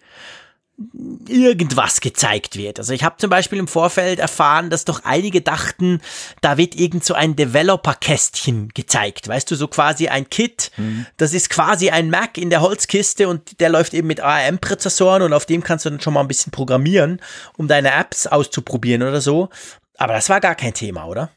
irgendwas 1.27 2.01
gezeigt 2.01 2.55
wird. 2.55 2.79
Also 2.79 2.93
ich 2.93 3.03
habe 3.03 3.17
zum 3.17 3.29
Beispiel 3.29 3.59
im 3.59 3.67
Vorfeld 3.67 4.19
erfahren, 4.19 4.69
dass 4.69 4.85
doch 4.85 5.03
einige 5.03 5.41
dachten, 5.41 6.01
da 6.41 6.57
wird 6.57 6.75
irgend 6.75 7.03
so 7.03 7.13
ein 7.13 7.35
Developer-Kästchen 7.35 8.69
gezeigt. 8.69 9.27
Weißt 9.27 9.49
du, 9.51 9.55
so 9.55 9.67
quasi 9.67 10.07
ein 10.07 10.29
Kit. 10.29 10.71
Mhm. 10.77 11.05
Das 11.17 11.33
ist 11.33 11.49
quasi 11.49 11.89
ein 11.89 12.09
Mac 12.09 12.37
in 12.37 12.49
der 12.49 12.61
Holzkiste 12.61 13.27
und 13.27 13.59
der 13.59 13.69
läuft 13.69 13.93
eben 13.93 14.07
mit 14.07 14.21
ARM-Prozessoren 14.21 15.21
und 15.21 15.33
auf 15.33 15.45
dem 15.45 15.63
kannst 15.63 15.85
du 15.85 15.89
dann 15.89 16.01
schon 16.01 16.13
mal 16.13 16.21
ein 16.21 16.27
bisschen 16.27 16.51
programmieren, 16.51 17.21
um 17.57 17.67
deine 17.67 17.91
Apps 17.91 18.27
auszuprobieren 18.27 19.03
oder 19.03 19.21
so. 19.21 19.49
Aber 19.97 20.13
das 20.13 20.29
war 20.29 20.39
gar 20.39 20.55
kein 20.55 20.73
Thema, 20.73 21.05
oder? 21.05 21.29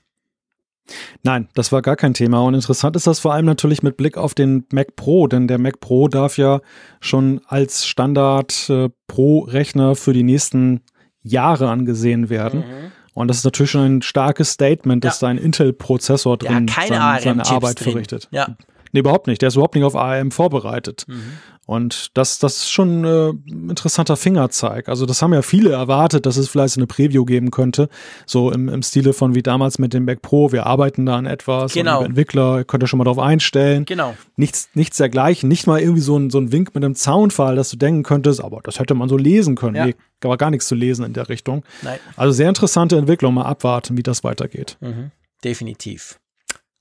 Nein, 1.23 1.49
das 1.55 1.73
war 1.73 1.83
gar 1.83 1.97
kein 1.97 2.15
Thema. 2.15 2.43
Und 2.43 2.55
interessant 2.55 2.97
ist 2.97 3.07
das 3.07 3.21
vor 3.21 3.33
allem 3.33 3.47
natürlich 3.47 3.83
mit 3.83 3.97
Blick 3.97 4.17
auf 4.17 4.35
den 4.35 4.65
Mac 4.73 4.97
Pro, 4.97 5.27
denn 5.27 5.49
der 5.49 5.59
Mac 5.59 5.81
Pro 5.81 6.09
darf 6.09 6.39
ja 6.39 6.61
schon 7.01 7.41
als 7.47 7.87
Standard 7.87 8.69
äh, 8.69 8.89
Pro-Rechner 9.07 9.95
für 9.95 10.13
die 10.13 10.25
nächsten 10.25 10.81
Jahre 11.23 11.71
angesehen 11.71 12.31
werden. 12.31 12.61
Mhm. 12.61 12.93
Und 13.15 13.29
das 13.29 13.39
ist 13.39 13.45
natürlich 13.45 13.71
schon 13.71 13.99
ein 13.99 14.03
starkes 14.03 14.53
Statement, 14.53 15.05
dass 15.05 15.21
ja. 15.21 15.29
da 15.29 15.31
ein 15.31 15.39
Intel-Prozessor 15.39 16.39
drin 16.39 16.67
ja, 16.67 16.75
sein, 16.89 17.21
seine 17.23 17.47
Arbeit 17.47 17.81
drin. 17.81 17.93
verrichtet. 17.93 18.29
Ja. 18.31 18.57
Nee, 18.93 19.01
überhaupt 19.01 19.27
nicht. 19.27 19.41
Der 19.41 19.49
ist 19.49 19.55
überhaupt 19.55 19.75
nicht 19.75 19.85
auf 19.85 19.97
ARM 19.97 20.31
vorbereitet. 20.31 21.05
Mhm. 21.09 21.39
Und 21.65 22.17
das, 22.19 22.41
das 22.41 22.57
ist 22.57 22.71
schon 22.71 23.05
äh, 23.05 23.29
ein 23.31 23.71
interessanter 23.71 24.17
Fingerzeig. 24.17 24.89
Also 24.89 25.07
das 25.07 25.23
haben 25.23 25.33
ja 25.33 25.43
viele 25.43 25.71
erwartet, 25.71 26.27
dass 26.27 26.37
es 26.37 26.49
vielleicht 26.49 26.77
eine 26.77 26.89
Preview 26.89 27.25
geben 27.25 27.53
könnte. 27.53 27.89
So 28.27 28.51
im, 28.51 28.69
im 28.69 28.83
Stile 28.83 29.13
von 29.13 29.37
wie 29.37 29.43
damals 29.43 29.79
mit 29.79 29.95
dem 29.95 30.05
Mac 30.05 30.23
Pro. 30.23 30.51
Wir 30.51 30.67
arbeiten 30.67 31.07
da 31.07 31.17
an 31.17 31.27
etwas. 31.27 31.73
Genau. 31.73 32.01
Und 32.01 32.07
Entwickler 32.07 32.65
könnt 32.65 32.83
ihr 32.83 32.89
schon 32.89 32.99
mal 32.99 33.05
darauf 33.05 33.21
einstellen. 33.21 33.85
Genau. 33.85 34.17
Nichts, 34.37 34.71
nichts 34.75 34.97
dergleichen. 34.97 35.49
Nicht 35.49 35.69
mal 35.69 35.81
irgendwie 35.81 36.01
so 36.01 36.17
ein, 36.19 36.31
so 36.31 36.39
ein 36.39 36.51
Wink 36.51 36.75
mit 36.75 36.85
einem 36.85 36.97
Zaunfall, 36.97 37.55
dass 37.55 37.71
du 37.71 37.77
denken 37.77 38.03
könntest, 38.03 38.43
aber 38.43 38.61
das 38.65 38.81
hätte 38.81 38.95
man 38.95 39.09
so 39.09 39.17
lesen 39.17 39.55
können. 39.55 39.77
Ja. 39.77 39.87
Nee, 39.87 39.95
war 40.21 40.37
gar 40.37 40.51
nichts 40.51 40.67
zu 40.67 40.75
lesen 40.75 41.05
in 41.05 41.13
der 41.13 41.29
Richtung. 41.29 41.65
Nein. 41.83 41.99
Also 42.17 42.33
sehr 42.33 42.49
interessante 42.49 42.97
Entwicklung. 42.97 43.35
Mal 43.35 43.45
abwarten, 43.45 43.97
wie 43.97 44.03
das 44.03 44.25
weitergeht. 44.25 44.79
Mhm. 44.81 45.13
Definitiv. 45.45 46.19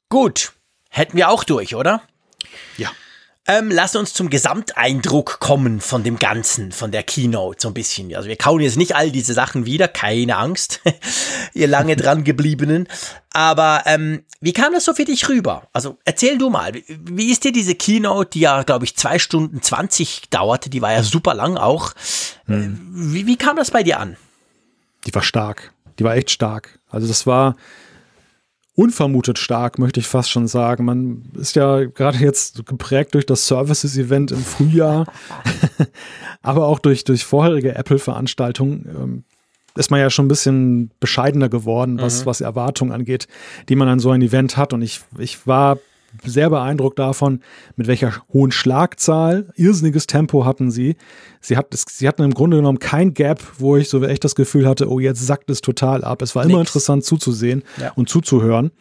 Gut. 0.10 0.54
Hätten 0.90 1.16
wir 1.16 1.30
auch 1.30 1.44
durch, 1.44 1.76
oder? 1.76 2.02
Ja. 2.78 2.90
Ähm, 3.48 3.72
lass 3.72 3.96
uns 3.96 4.14
zum 4.14 4.30
Gesamteindruck 4.30 5.40
kommen 5.40 5.82
von 5.82 6.04
dem 6.04 6.20
Ganzen, 6.20 6.72
von 6.72 6.92
der 6.92 7.02
Keynote 7.02 7.60
so 7.60 7.70
ein 7.70 7.74
bisschen. 7.74 8.14
Also 8.16 8.30
wir 8.30 8.36
kauen 8.36 8.62
jetzt 8.62 8.78
nicht 8.78 8.96
all 8.96 9.12
diese 9.12 9.34
Sachen 9.34 9.66
wieder, 9.66 9.88
keine 9.88 10.38
Angst, 10.38 10.80
ihr 11.54 11.68
lange 11.68 11.96
dran 11.98 12.24
gebliebenen. 12.24 12.88
Aber 13.34 13.82
ähm, 13.88 14.24
wie 14.42 14.54
kam 14.54 14.74
das 14.74 14.86
so 14.86 14.94
für 14.94 15.06
dich 15.06 15.28
rüber? 15.28 15.68
Also 15.74 15.98
erzähl 16.06 16.38
du 16.38 16.52
mal, 16.52 16.74
wie 16.88 17.32
ist 17.32 17.44
dir 17.44 17.52
diese 17.52 17.74
Keynote, 17.74 18.30
die 18.30 18.42
ja, 18.42 18.62
glaube 18.62 18.86
ich, 18.86 18.96
zwei 18.96 19.18
Stunden 19.18 19.64
zwanzig 19.64 20.30
dauerte, 20.30 20.70
die 20.70 20.84
war 20.84 20.92
ja 20.92 21.02
super 21.02 21.34
lang 21.34 21.58
auch. 21.58 21.94
Hm. 22.46 22.80
Wie, 22.94 23.26
wie 23.26 23.38
kam 23.38 23.56
das 23.56 23.72
bei 23.72 23.82
dir 23.82 24.00
an? 24.00 24.18
Die 25.08 25.16
war 25.16 25.24
stark. 25.24 25.74
Die 25.98 26.04
war 26.04 26.16
echt 26.16 26.30
stark. 26.30 26.80
Also 26.90 27.08
das 27.08 27.26
war, 27.26 27.56
unvermutet 28.82 29.38
stark, 29.38 29.78
möchte 29.78 30.00
ich 30.00 30.08
fast 30.08 30.32
schon 30.32 30.48
sagen. 30.48 30.86
Man 30.86 31.32
ist 31.36 31.56
ja 31.56 31.84
gerade 31.86 32.18
jetzt 32.18 32.66
geprägt 32.66 33.14
durch 33.14 33.28
das 33.28 33.46
Services-Event 33.46 34.32
im 34.32 34.44
Frühjahr, 34.44 35.06
aber 36.42 36.66
auch 36.66 36.80
durch, 36.80 37.04
durch 37.04 37.24
vorherige 37.24 37.76
Apple-Veranstaltungen. 37.76 38.90
Ähm, 38.90 39.24
ist 39.76 39.92
man 39.92 40.00
ja 40.00 40.10
schon 40.10 40.26
ein 40.26 40.30
bisschen 40.30 40.90
bescheidener 41.00 41.48
geworden, 41.48 42.02
was, 42.02 42.22
mhm. 42.22 42.26
was 42.26 42.42
Erwartungen 42.42 42.92
angeht, 42.92 43.28
die 43.70 43.76
man 43.76 43.88
an 43.88 44.00
so 44.00 44.10
ein 44.10 44.22
Event 44.22 44.58
hat. 44.58 44.74
Und 44.74 44.82
ich, 44.82 45.02
ich 45.18 45.46
war 45.46 45.78
sehr 46.24 46.50
beeindruckt 46.50 47.00
davon, 47.00 47.42
mit 47.76 47.88
welcher 47.88 48.14
hohen 48.34 48.52
Schlagzahl, 48.52 49.52
irrsinniges 49.56 50.08
Tempo 50.08 50.46
hatten 50.46 50.72
sie. 50.72 50.96
Sie, 51.40 51.58
hat, 51.58 51.68
sie 51.74 52.08
hatten 52.08 52.24
im 52.24 52.34
Grunde 52.34 52.58
genommen 52.58 52.80
kein 52.80 53.14
Gap, 53.14 53.42
wo 53.58 53.78
ich 53.78 53.90
so 53.90 54.04
echt 54.04 54.24
das 54.24 54.36
Gefühl 54.36 54.68
hatte, 54.68 54.90
oh, 54.90 55.00
jetzt 55.00 55.26
sackt 55.26 55.50
es 55.50 55.62
total 55.62 56.04
ab. 56.04 56.22
Es 56.22 56.36
war 56.36 56.44
Nix. 56.44 56.52
immer 56.52 56.62
interessant 56.62 57.04
zuzusehen 57.04 57.64
ja. 57.80 57.92
und 57.96 58.10
zuzuhören. 58.10 58.72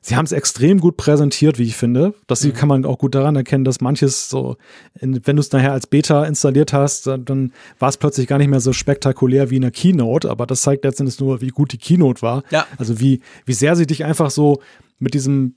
Sie 0.00 0.16
haben 0.16 0.24
es 0.24 0.32
extrem 0.32 0.80
gut 0.80 0.96
präsentiert, 0.96 1.58
wie 1.58 1.64
ich 1.64 1.76
finde. 1.76 2.14
Das 2.26 2.44
mhm. 2.44 2.52
kann 2.54 2.68
man 2.68 2.84
auch 2.84 2.98
gut 2.98 3.14
daran 3.14 3.36
erkennen, 3.36 3.64
dass 3.64 3.80
manches 3.80 4.28
so, 4.30 4.56
wenn 5.00 5.36
du 5.36 5.40
es 5.40 5.52
nachher 5.52 5.72
als 5.72 5.86
Beta 5.86 6.24
installiert 6.24 6.72
hast, 6.72 7.06
dann, 7.06 7.24
dann 7.24 7.52
war 7.78 7.88
es 7.88 7.96
plötzlich 7.96 8.26
gar 8.26 8.38
nicht 8.38 8.48
mehr 8.48 8.60
so 8.60 8.72
spektakulär 8.72 9.50
wie 9.50 9.56
in 9.56 9.62
der 9.62 9.70
Keynote. 9.70 10.30
Aber 10.30 10.46
das 10.46 10.62
zeigt 10.62 10.84
letztendlich 10.84 11.20
nur, 11.20 11.40
wie 11.40 11.48
gut 11.48 11.72
die 11.72 11.78
Keynote 11.78 12.22
war. 12.22 12.42
Ja. 12.50 12.66
Also 12.78 13.00
wie, 13.00 13.20
wie 13.44 13.52
sehr 13.52 13.76
sie 13.76 13.86
dich 13.86 14.04
einfach 14.04 14.30
so 14.30 14.60
mit 14.98 15.14
diesem 15.14 15.56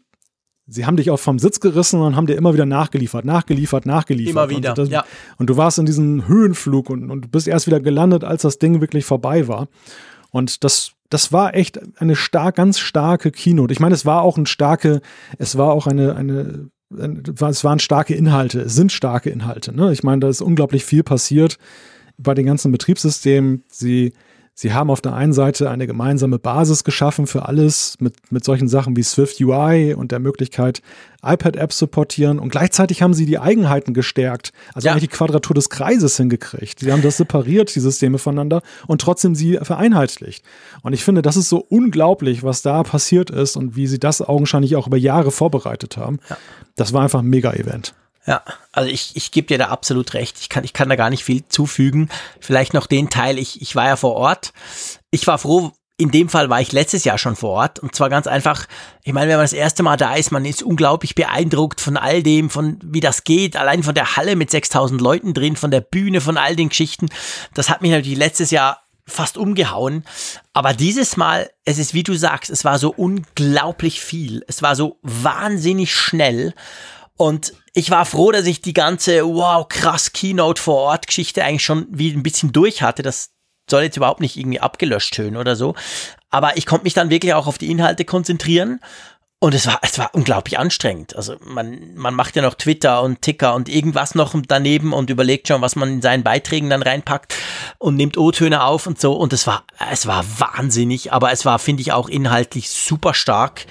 sie 0.67 0.85
haben 0.85 0.97
dich 0.97 1.09
auch 1.09 1.19
vom 1.19 1.39
Sitz 1.39 1.59
gerissen 1.59 2.01
und 2.01 2.15
haben 2.15 2.27
dir 2.27 2.35
immer 2.35 2.53
wieder 2.53 2.65
nachgeliefert, 2.65 3.25
nachgeliefert, 3.25 3.85
nachgeliefert. 3.85 4.31
Immer 4.31 4.49
wieder, 4.49 4.69
und, 4.69 4.77
das, 4.77 4.89
ja. 4.89 5.03
Und 5.37 5.49
du 5.49 5.57
warst 5.57 5.79
in 5.79 5.85
diesem 5.85 6.27
Höhenflug 6.27 6.89
und, 6.89 7.09
und 7.09 7.25
du 7.25 7.27
bist 7.29 7.47
erst 7.47 7.67
wieder 7.67 7.79
gelandet, 7.79 8.23
als 8.23 8.43
das 8.43 8.59
Ding 8.59 8.81
wirklich 8.81 9.05
vorbei 9.05 9.47
war. 9.47 9.67
Und 10.31 10.63
das, 10.63 10.93
das 11.09 11.33
war 11.33 11.55
echt 11.55 11.79
eine 11.99 12.15
stark, 12.15 12.55
ganz 12.55 12.79
starke 12.79 13.31
Keynote. 13.31 13.73
Ich 13.73 13.79
meine, 13.79 13.95
es 13.95 14.05
war 14.05 14.21
auch 14.21 14.37
ein 14.37 14.45
starke, 14.45 15.01
es 15.37 15.57
war 15.57 15.71
auch 15.71 15.87
eine, 15.87 16.15
eine, 16.15 16.69
es 16.89 17.63
waren 17.63 17.79
starke 17.79 18.13
Inhalte, 18.13 18.61
es 18.61 18.75
sind 18.75 18.91
starke 18.91 19.29
Inhalte. 19.29 19.75
Ne? 19.75 19.91
Ich 19.91 20.03
meine, 20.03 20.21
da 20.21 20.29
ist 20.29 20.41
unglaublich 20.41 20.85
viel 20.85 21.03
passiert 21.03 21.57
bei 22.17 22.33
den 22.33 22.45
ganzen 22.45 22.71
Betriebssystemen. 22.71 23.63
Sie 23.67 24.13
Sie 24.53 24.73
haben 24.73 24.89
auf 24.89 25.01
der 25.01 25.13
einen 25.13 25.33
Seite 25.33 25.69
eine 25.69 25.87
gemeinsame 25.87 26.37
Basis 26.37 26.83
geschaffen 26.83 27.25
für 27.25 27.47
alles 27.47 27.95
mit, 27.99 28.31
mit 28.31 28.43
solchen 28.43 28.67
Sachen 28.67 28.95
wie 28.97 29.03
Swift 29.03 29.39
UI 29.39 29.93
und 29.93 30.11
der 30.11 30.19
Möglichkeit, 30.19 30.81
iPad-Apps 31.23 31.77
zu 31.77 31.87
portieren 31.87 32.37
und 32.37 32.49
gleichzeitig 32.49 33.01
haben 33.01 33.13
sie 33.13 33.25
die 33.25 33.39
Eigenheiten 33.39 33.93
gestärkt, 33.93 34.51
also 34.73 34.87
ja. 34.87 34.91
eigentlich 34.91 35.09
die 35.09 35.15
Quadratur 35.15 35.53
des 35.53 35.69
Kreises 35.69 36.17
hingekriegt. 36.17 36.79
Sie 36.79 36.91
haben 36.91 37.01
das 37.01 37.17
separiert, 37.17 37.73
die 37.73 37.79
Systeme 37.79 38.17
voneinander 38.17 38.61
und 38.87 39.01
trotzdem 39.01 39.35
sie 39.35 39.57
vereinheitlicht. 39.61 40.43
Und 40.83 40.93
ich 40.93 41.03
finde, 41.03 41.21
das 41.21 41.37
ist 41.37 41.49
so 41.49 41.57
unglaublich, 41.57 42.43
was 42.43 42.61
da 42.61 42.83
passiert 42.83 43.29
ist 43.29 43.55
und 43.55 43.75
wie 43.75 43.87
sie 43.87 43.99
das 43.99 44.21
augenscheinlich 44.21 44.75
auch 44.75 44.87
über 44.87 44.97
Jahre 44.97 45.31
vorbereitet 45.31 45.97
haben. 45.97 46.19
Ja. 46.29 46.37
Das 46.75 46.91
war 46.93 47.03
einfach 47.03 47.19
ein 47.19 47.27
Mega-Event. 47.27 47.93
Ja, 48.27 48.43
also 48.71 48.89
ich, 48.89 49.15
ich 49.15 49.31
gebe 49.31 49.47
dir 49.47 49.57
da 49.57 49.69
absolut 49.69 50.13
recht. 50.13 50.37
Ich 50.39 50.49
kann, 50.49 50.63
ich 50.63 50.73
kann 50.73 50.89
da 50.89 50.95
gar 50.95 51.09
nicht 51.09 51.23
viel 51.23 51.43
zufügen. 51.47 52.09
Vielleicht 52.39 52.73
noch 52.73 52.85
den 52.85 53.09
Teil, 53.09 53.39
ich, 53.39 53.61
ich 53.61 53.75
war 53.75 53.87
ja 53.87 53.95
vor 53.95 54.13
Ort. 54.13 54.53
Ich 55.09 55.25
war 55.25 55.39
froh, 55.39 55.71
in 56.01 56.09
dem 56.11 56.29
Fall 56.29 56.49
war 56.49 56.61
ich 56.61 56.71
letztes 56.71 57.03
Jahr 57.03 57.17
schon 57.17 57.35
vor 57.35 57.51
Ort. 57.51 57.79
Und 57.79 57.95
zwar 57.95 58.09
ganz 58.09 58.27
einfach, 58.27 58.67
ich 59.03 59.13
meine, 59.13 59.29
wenn 59.29 59.37
man 59.37 59.43
das 59.43 59.53
erste 59.53 59.83
Mal 59.83 59.97
da 59.97 60.15
ist, 60.15 60.31
man 60.31 60.45
ist 60.45 60.63
unglaublich 60.63 61.15
beeindruckt 61.15 61.79
von 61.79 61.97
all 61.97 62.23
dem, 62.23 62.49
von 62.49 62.79
wie 62.83 62.99
das 63.01 63.23
geht, 63.23 63.55
allein 63.55 63.83
von 63.83 63.95
der 63.95 64.15
Halle 64.15 64.35
mit 64.35 64.49
6000 64.49 64.99
Leuten 64.99 65.33
drin, 65.33 65.55
von 65.55 65.69
der 65.69 65.81
Bühne, 65.81 66.21
von 66.21 66.37
all 66.37 66.55
den 66.55 66.69
Geschichten. 66.69 67.07
Das 67.53 67.69
hat 67.69 67.81
mich 67.81 67.91
natürlich 67.91 68.17
letztes 68.17 68.49
Jahr 68.51 68.81
fast 69.05 69.37
umgehauen. 69.37 70.03
Aber 70.53 70.73
dieses 70.73 71.17
Mal, 71.17 71.49
es 71.65 71.77
ist 71.77 71.93
wie 71.93 72.03
du 72.03 72.15
sagst, 72.15 72.49
es 72.49 72.65
war 72.65 72.79
so 72.79 72.91
unglaublich 72.91 74.01
viel. 74.01 74.43
Es 74.47 74.61
war 74.61 74.75
so 74.75 74.97
wahnsinnig 75.01 75.93
schnell. 75.93 76.53
Und 77.15 77.53
ich 77.73 77.89
war 77.89 78.05
froh, 78.05 78.31
dass 78.31 78.45
ich 78.45 78.61
die 78.61 78.73
ganze, 78.73 79.25
wow, 79.25 79.67
krass 79.67 80.11
Keynote 80.11 80.61
vor 80.61 80.75
Ort 80.75 81.07
Geschichte 81.07 81.43
eigentlich 81.43 81.63
schon 81.63 81.87
wie 81.89 82.11
ein 82.11 82.23
bisschen 82.23 82.51
durch 82.51 82.81
hatte. 82.81 83.01
Das 83.01 83.31
soll 83.69 83.83
jetzt 83.83 83.97
überhaupt 83.97 84.19
nicht 84.19 84.37
irgendwie 84.37 84.59
abgelöscht 84.59 85.13
tönen 85.13 85.37
oder 85.37 85.55
so. 85.55 85.75
Aber 86.29 86.57
ich 86.57 86.65
konnte 86.65 86.83
mich 86.83 86.93
dann 86.93 87.09
wirklich 87.09 87.33
auch 87.33 87.47
auf 87.47 87.57
die 87.57 87.71
Inhalte 87.71 88.05
konzentrieren. 88.05 88.79
Und 89.43 89.55
es 89.55 89.65
war, 89.65 89.79
es 89.81 89.97
war 89.97 90.13
unglaublich 90.13 90.59
anstrengend. 90.59 91.15
Also 91.15 91.35
man, 91.43 91.95
man 91.95 92.13
macht 92.13 92.35
ja 92.35 92.43
noch 92.43 92.53
Twitter 92.53 93.01
und 93.01 93.23
Ticker 93.23 93.55
und 93.55 93.69
irgendwas 93.69 94.13
noch 94.13 94.35
daneben 94.47 94.93
und 94.93 95.09
überlegt 95.09 95.47
schon, 95.47 95.61
was 95.61 95.75
man 95.75 95.93
in 95.93 96.01
seinen 96.01 96.23
Beiträgen 96.23 96.69
dann 96.69 96.83
reinpackt 96.83 97.33
und 97.79 97.95
nimmt 97.95 98.19
O-Töne 98.19 98.63
auf 98.63 98.85
und 98.85 99.01
so. 99.01 99.13
Und 99.13 99.33
es 99.33 99.47
war, 99.47 99.63
es 99.91 100.05
war 100.05 100.23
wahnsinnig, 100.37 101.11
aber 101.11 101.31
es 101.31 101.43
war, 101.43 101.57
finde 101.57 101.81
ich, 101.81 101.91
auch 101.91 102.07
inhaltlich 102.07 102.69
super 102.69 103.15
stark. 103.15 103.65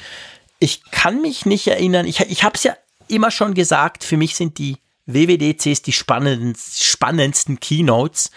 Ich 0.59 0.83
kann 0.91 1.21
mich 1.21 1.47
nicht 1.47 1.69
erinnern, 1.69 2.05
ich, 2.05 2.19
ich 2.19 2.43
habe 2.43 2.57
es 2.57 2.65
ja 2.65 2.75
immer 3.11 3.31
schon 3.31 3.55
gesagt, 3.55 4.05
für 4.05 4.17
mich 4.17 4.37
sind 4.37 4.59
die 4.59 4.77
WWDCs 5.07 5.83
die 5.83 5.93
spannendsten, 5.93 7.61
Keynotes, 7.61 8.31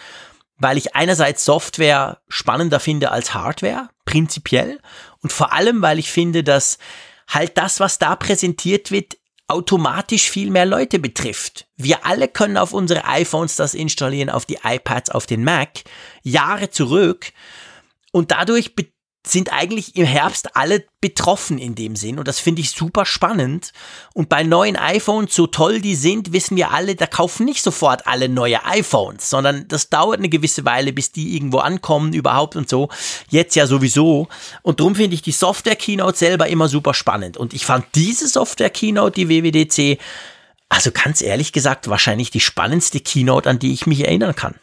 weil 0.58 0.78
ich 0.78 0.94
einerseits 0.94 1.44
Software 1.44 2.20
spannender 2.28 2.80
finde 2.80 3.10
als 3.10 3.34
Hardware, 3.34 3.88
prinzipiell, 4.04 4.80
und 5.20 5.32
vor 5.32 5.52
allem, 5.52 5.82
weil 5.82 5.98
ich 5.98 6.10
finde, 6.10 6.44
dass 6.44 6.78
halt 7.28 7.56
das, 7.56 7.80
was 7.80 7.98
da 7.98 8.16
präsentiert 8.16 8.90
wird, 8.90 9.16
automatisch 9.46 10.30
viel 10.30 10.50
mehr 10.50 10.66
Leute 10.66 10.98
betrifft. 10.98 11.66
Wir 11.76 12.06
alle 12.06 12.28
können 12.28 12.56
auf 12.56 12.72
unsere 12.72 13.04
iPhones 13.04 13.56
das 13.56 13.74
installieren, 13.74 14.30
auf 14.30 14.46
die 14.46 14.58
iPads, 14.62 15.10
auf 15.10 15.26
den 15.26 15.44
Mac, 15.44 15.82
Jahre 16.22 16.70
zurück. 16.70 17.32
Und 18.10 18.30
dadurch 18.30 18.74
sind 19.26 19.52
eigentlich 19.52 19.96
im 19.96 20.04
Herbst 20.04 20.54
alle 20.54 20.84
betroffen 21.00 21.58
in 21.58 21.74
dem 21.74 21.96
Sinn 21.96 22.18
und 22.18 22.28
das 22.28 22.38
finde 22.40 22.60
ich 22.60 22.72
super 22.72 23.06
spannend. 23.06 23.72
Und 24.12 24.28
bei 24.28 24.42
neuen 24.42 24.76
iPhones, 24.76 25.34
so 25.34 25.46
toll 25.46 25.80
die 25.80 25.94
sind, 25.94 26.32
wissen 26.32 26.56
wir 26.56 26.72
alle, 26.72 26.94
da 26.94 27.06
kaufen 27.06 27.46
nicht 27.46 27.62
sofort 27.62 28.06
alle 28.06 28.28
neue 28.28 28.64
iPhones, 28.66 29.30
sondern 29.30 29.66
das 29.68 29.88
dauert 29.88 30.18
eine 30.18 30.28
gewisse 30.28 30.64
Weile, 30.64 30.92
bis 30.92 31.10
die 31.10 31.34
irgendwo 31.34 31.58
ankommen 31.58 32.12
überhaupt 32.12 32.56
und 32.56 32.68
so. 32.68 32.90
Jetzt 33.30 33.56
ja 33.56 33.66
sowieso. 33.66 34.28
Und 34.62 34.80
darum 34.80 34.94
finde 34.94 35.14
ich 35.14 35.22
die 35.22 35.32
Software-Keynote 35.32 36.16
selber 36.18 36.48
immer 36.48 36.68
super 36.68 36.92
spannend. 36.92 37.36
Und 37.38 37.54
ich 37.54 37.64
fand 37.64 37.86
diese 37.94 38.28
Software-Keynote, 38.28 39.24
die 39.24 39.28
WWDC, 39.28 40.00
also 40.68 40.90
ganz 40.90 41.22
ehrlich 41.22 41.52
gesagt, 41.52 41.88
wahrscheinlich 41.88 42.30
die 42.30 42.40
spannendste 42.40 43.00
Keynote, 43.00 43.48
an 43.48 43.58
die 43.58 43.72
ich 43.72 43.86
mich 43.86 44.04
erinnern 44.04 44.34
kann. 44.34 44.54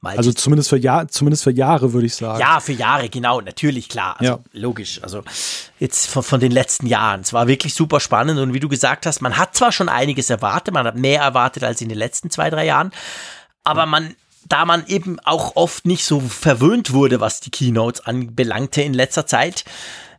Malte. 0.00 0.18
Also 0.18 0.32
zumindest 0.32 0.68
für, 0.68 0.76
Jahr, 0.76 1.08
zumindest 1.08 1.44
für 1.44 1.50
Jahre, 1.50 1.92
würde 1.92 2.06
ich 2.06 2.14
sagen. 2.14 2.40
Ja, 2.40 2.60
für 2.60 2.72
Jahre, 2.72 3.08
genau, 3.08 3.40
natürlich, 3.40 3.88
klar. 3.88 4.16
Also 4.18 4.32
ja. 4.32 4.38
logisch. 4.52 5.02
Also 5.02 5.22
jetzt 5.78 6.06
von, 6.06 6.22
von 6.22 6.40
den 6.40 6.52
letzten 6.52 6.86
Jahren. 6.86 7.20
Es 7.20 7.32
war 7.32 7.48
wirklich 7.48 7.74
super 7.74 8.00
spannend 8.00 8.38
und 8.38 8.54
wie 8.54 8.60
du 8.60 8.68
gesagt 8.68 9.06
hast, 9.06 9.20
man 9.20 9.36
hat 9.36 9.56
zwar 9.56 9.72
schon 9.72 9.88
einiges 9.88 10.30
erwartet, 10.30 10.74
man 10.74 10.86
hat 10.86 10.96
mehr 10.96 11.20
erwartet 11.20 11.64
als 11.64 11.80
in 11.80 11.88
den 11.88 11.98
letzten 11.98 12.30
zwei, 12.30 12.50
drei 12.50 12.64
Jahren, 12.64 12.92
aber 13.64 13.86
man 13.86 14.14
da 14.48 14.64
man 14.64 14.86
eben 14.86 15.18
auch 15.20 15.56
oft 15.56 15.84
nicht 15.84 16.04
so 16.04 16.20
verwöhnt 16.20 16.92
wurde, 16.92 17.20
was 17.20 17.40
die 17.40 17.50
Keynotes 17.50 18.00
anbelangte 18.00 18.82
in 18.82 18.94
letzter 18.94 19.26
Zeit, 19.26 19.64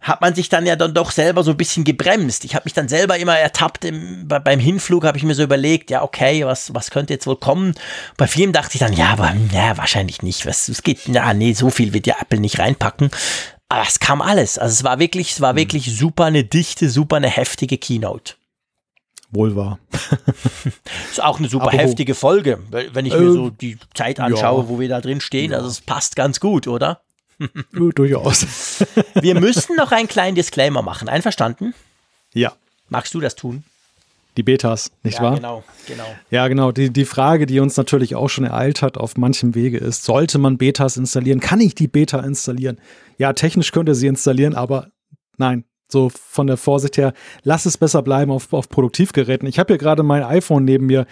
hat 0.02 0.22
man 0.22 0.34
sich 0.34 0.48
dann 0.50 0.66
ja 0.66 0.76
dann 0.76 0.94
doch 0.94 1.12
selber 1.12 1.44
so 1.44 1.52
ein 1.52 1.58
bisschen 1.58 1.84
gebremst. 1.84 2.46
Ich 2.46 2.56
habe 2.56 2.64
mich 2.66 2.74
dann 2.74 2.88
selber 2.88 3.18
immer 3.18 3.38
ertappt, 3.38 3.84
im, 3.86 4.28
beim 4.28 4.60
Hinflug 4.60 5.04
habe 5.04 5.18
ich 5.18 5.24
mir 5.24 5.36
so 5.36 5.44
überlegt, 5.44 5.92
ja, 5.92 6.04
okay, 6.04 6.46
was, 6.46 6.74
was 6.74 6.90
könnte 6.90 7.14
jetzt 7.14 7.28
wohl 7.28 7.36
kommen? 7.36 7.76
Bei 8.16 8.28
vielen 8.28 8.54
dachte 8.54 8.76
ich 8.76 8.80
dann, 8.80 8.94
ja, 8.94 9.08
aber 9.08 9.36
ja, 9.54 9.78
wahrscheinlich 9.78 10.22
nicht. 10.22 10.46
Was, 10.46 10.70
es 10.70 10.84
geht, 10.84 11.08
ja, 11.08 11.34
nee, 11.34 11.54
so 11.54 11.70
viel 11.70 11.94
wird 11.94 12.08
ja 12.08 12.16
Apple 12.20 12.40
nicht 12.40 12.60
reinpacken. 12.60 13.12
Aber 13.68 13.84
es 13.88 14.00
kam 14.00 14.22
alles. 14.22 14.58
Also 14.58 14.74
es 14.74 14.84
war 14.84 15.00
wirklich, 15.00 15.34
es 15.34 15.42
war 15.42 15.54
mhm. 15.54 15.58
wirklich 15.58 15.96
super 15.96 16.26
eine 16.26 16.44
dichte, 16.44 16.90
super 16.90 17.18
eine 17.18 17.30
heftige 17.30 17.78
Keynote. 17.78 18.34
Wohl 19.32 19.56
wahr. 19.56 19.78
ist 21.12 21.22
auch 21.22 21.38
eine 21.38 21.50
super 21.50 21.66
Apropos, 21.66 21.86
heftige 21.86 22.16
Folge, 22.16 22.60
wenn 22.72 23.06
ich 23.06 23.14
mir 23.14 23.30
äh, 23.30 23.32
so 23.32 23.50
die 23.52 23.78
Zeit 23.94 24.20
anschaue, 24.20 24.64
ja, 24.64 24.70
wo 24.70 24.80
wir 24.80 24.90
da 24.90 25.02
drin 25.02 25.22
stehen. 25.22 25.52
Ja. 25.52 25.58
Also 25.58 25.70
es 25.70 25.82
passt 25.82 26.16
ganz 26.16 26.40
gut, 26.40 26.68
oder? 26.68 27.02
Durchaus. 27.72 28.84
Wir 29.22 29.40
müssen 29.40 29.76
noch 29.76 29.92
einen 29.92 30.08
kleinen 30.08 30.36
Disclaimer 30.36 30.82
machen. 30.82 31.10
Einverstanden? 31.10 31.74
Ja. 32.34 32.54
Magst 32.90 33.14
du 33.14 33.20
das 33.20 33.36
tun? 33.36 33.64
Die 34.38 34.44
Betas, 34.44 34.92
nicht 35.04 35.18
ja, 35.18 35.24
wahr? 35.24 35.36
Genau, 35.36 35.64
genau. 35.88 36.06
Ja, 36.30 36.48
genau. 36.48 36.72
Die, 36.72 36.92
die 36.92 37.06
Frage, 37.06 37.46
die 37.46 37.60
uns 37.60 37.76
natürlich 37.78 38.16
auch 38.16 38.30
schon 38.30 38.46
ereilt 38.46 38.82
hat 38.82 38.98
auf 38.98 39.18
manchem 39.18 39.56
Wege 39.56 39.78
ist, 39.78 40.04
sollte 40.06 40.38
man 40.38 40.58
Betas 40.58 40.98
installieren? 40.98 41.40
Kann 41.40 41.60
ich 41.60 41.76
die 41.76 41.88
Beta 41.88 42.20
installieren? 42.20 42.80
Ja, 43.18 43.34
technisch 43.34 43.72
könnte 43.72 43.96
sie 43.96 44.08
installieren, 44.08 44.56
aber 44.56 44.92
nein, 45.38 45.66
so 45.92 46.10
von 46.10 46.48
der 46.48 46.58
Vorsicht 46.58 46.98
her, 46.98 47.14
lass 47.44 47.66
es 47.66 47.78
besser 47.78 48.02
bleiben 48.02 48.32
auf, 48.32 48.54
auf 48.54 48.70
Produktivgeräten. 48.70 49.48
Ich 49.48 49.60
habe 49.60 49.74
hier 49.74 49.80
gerade 49.80 50.04
mein 50.04 50.24
iPhone 50.24 50.64
neben 50.64 50.86
mir, 50.86 51.06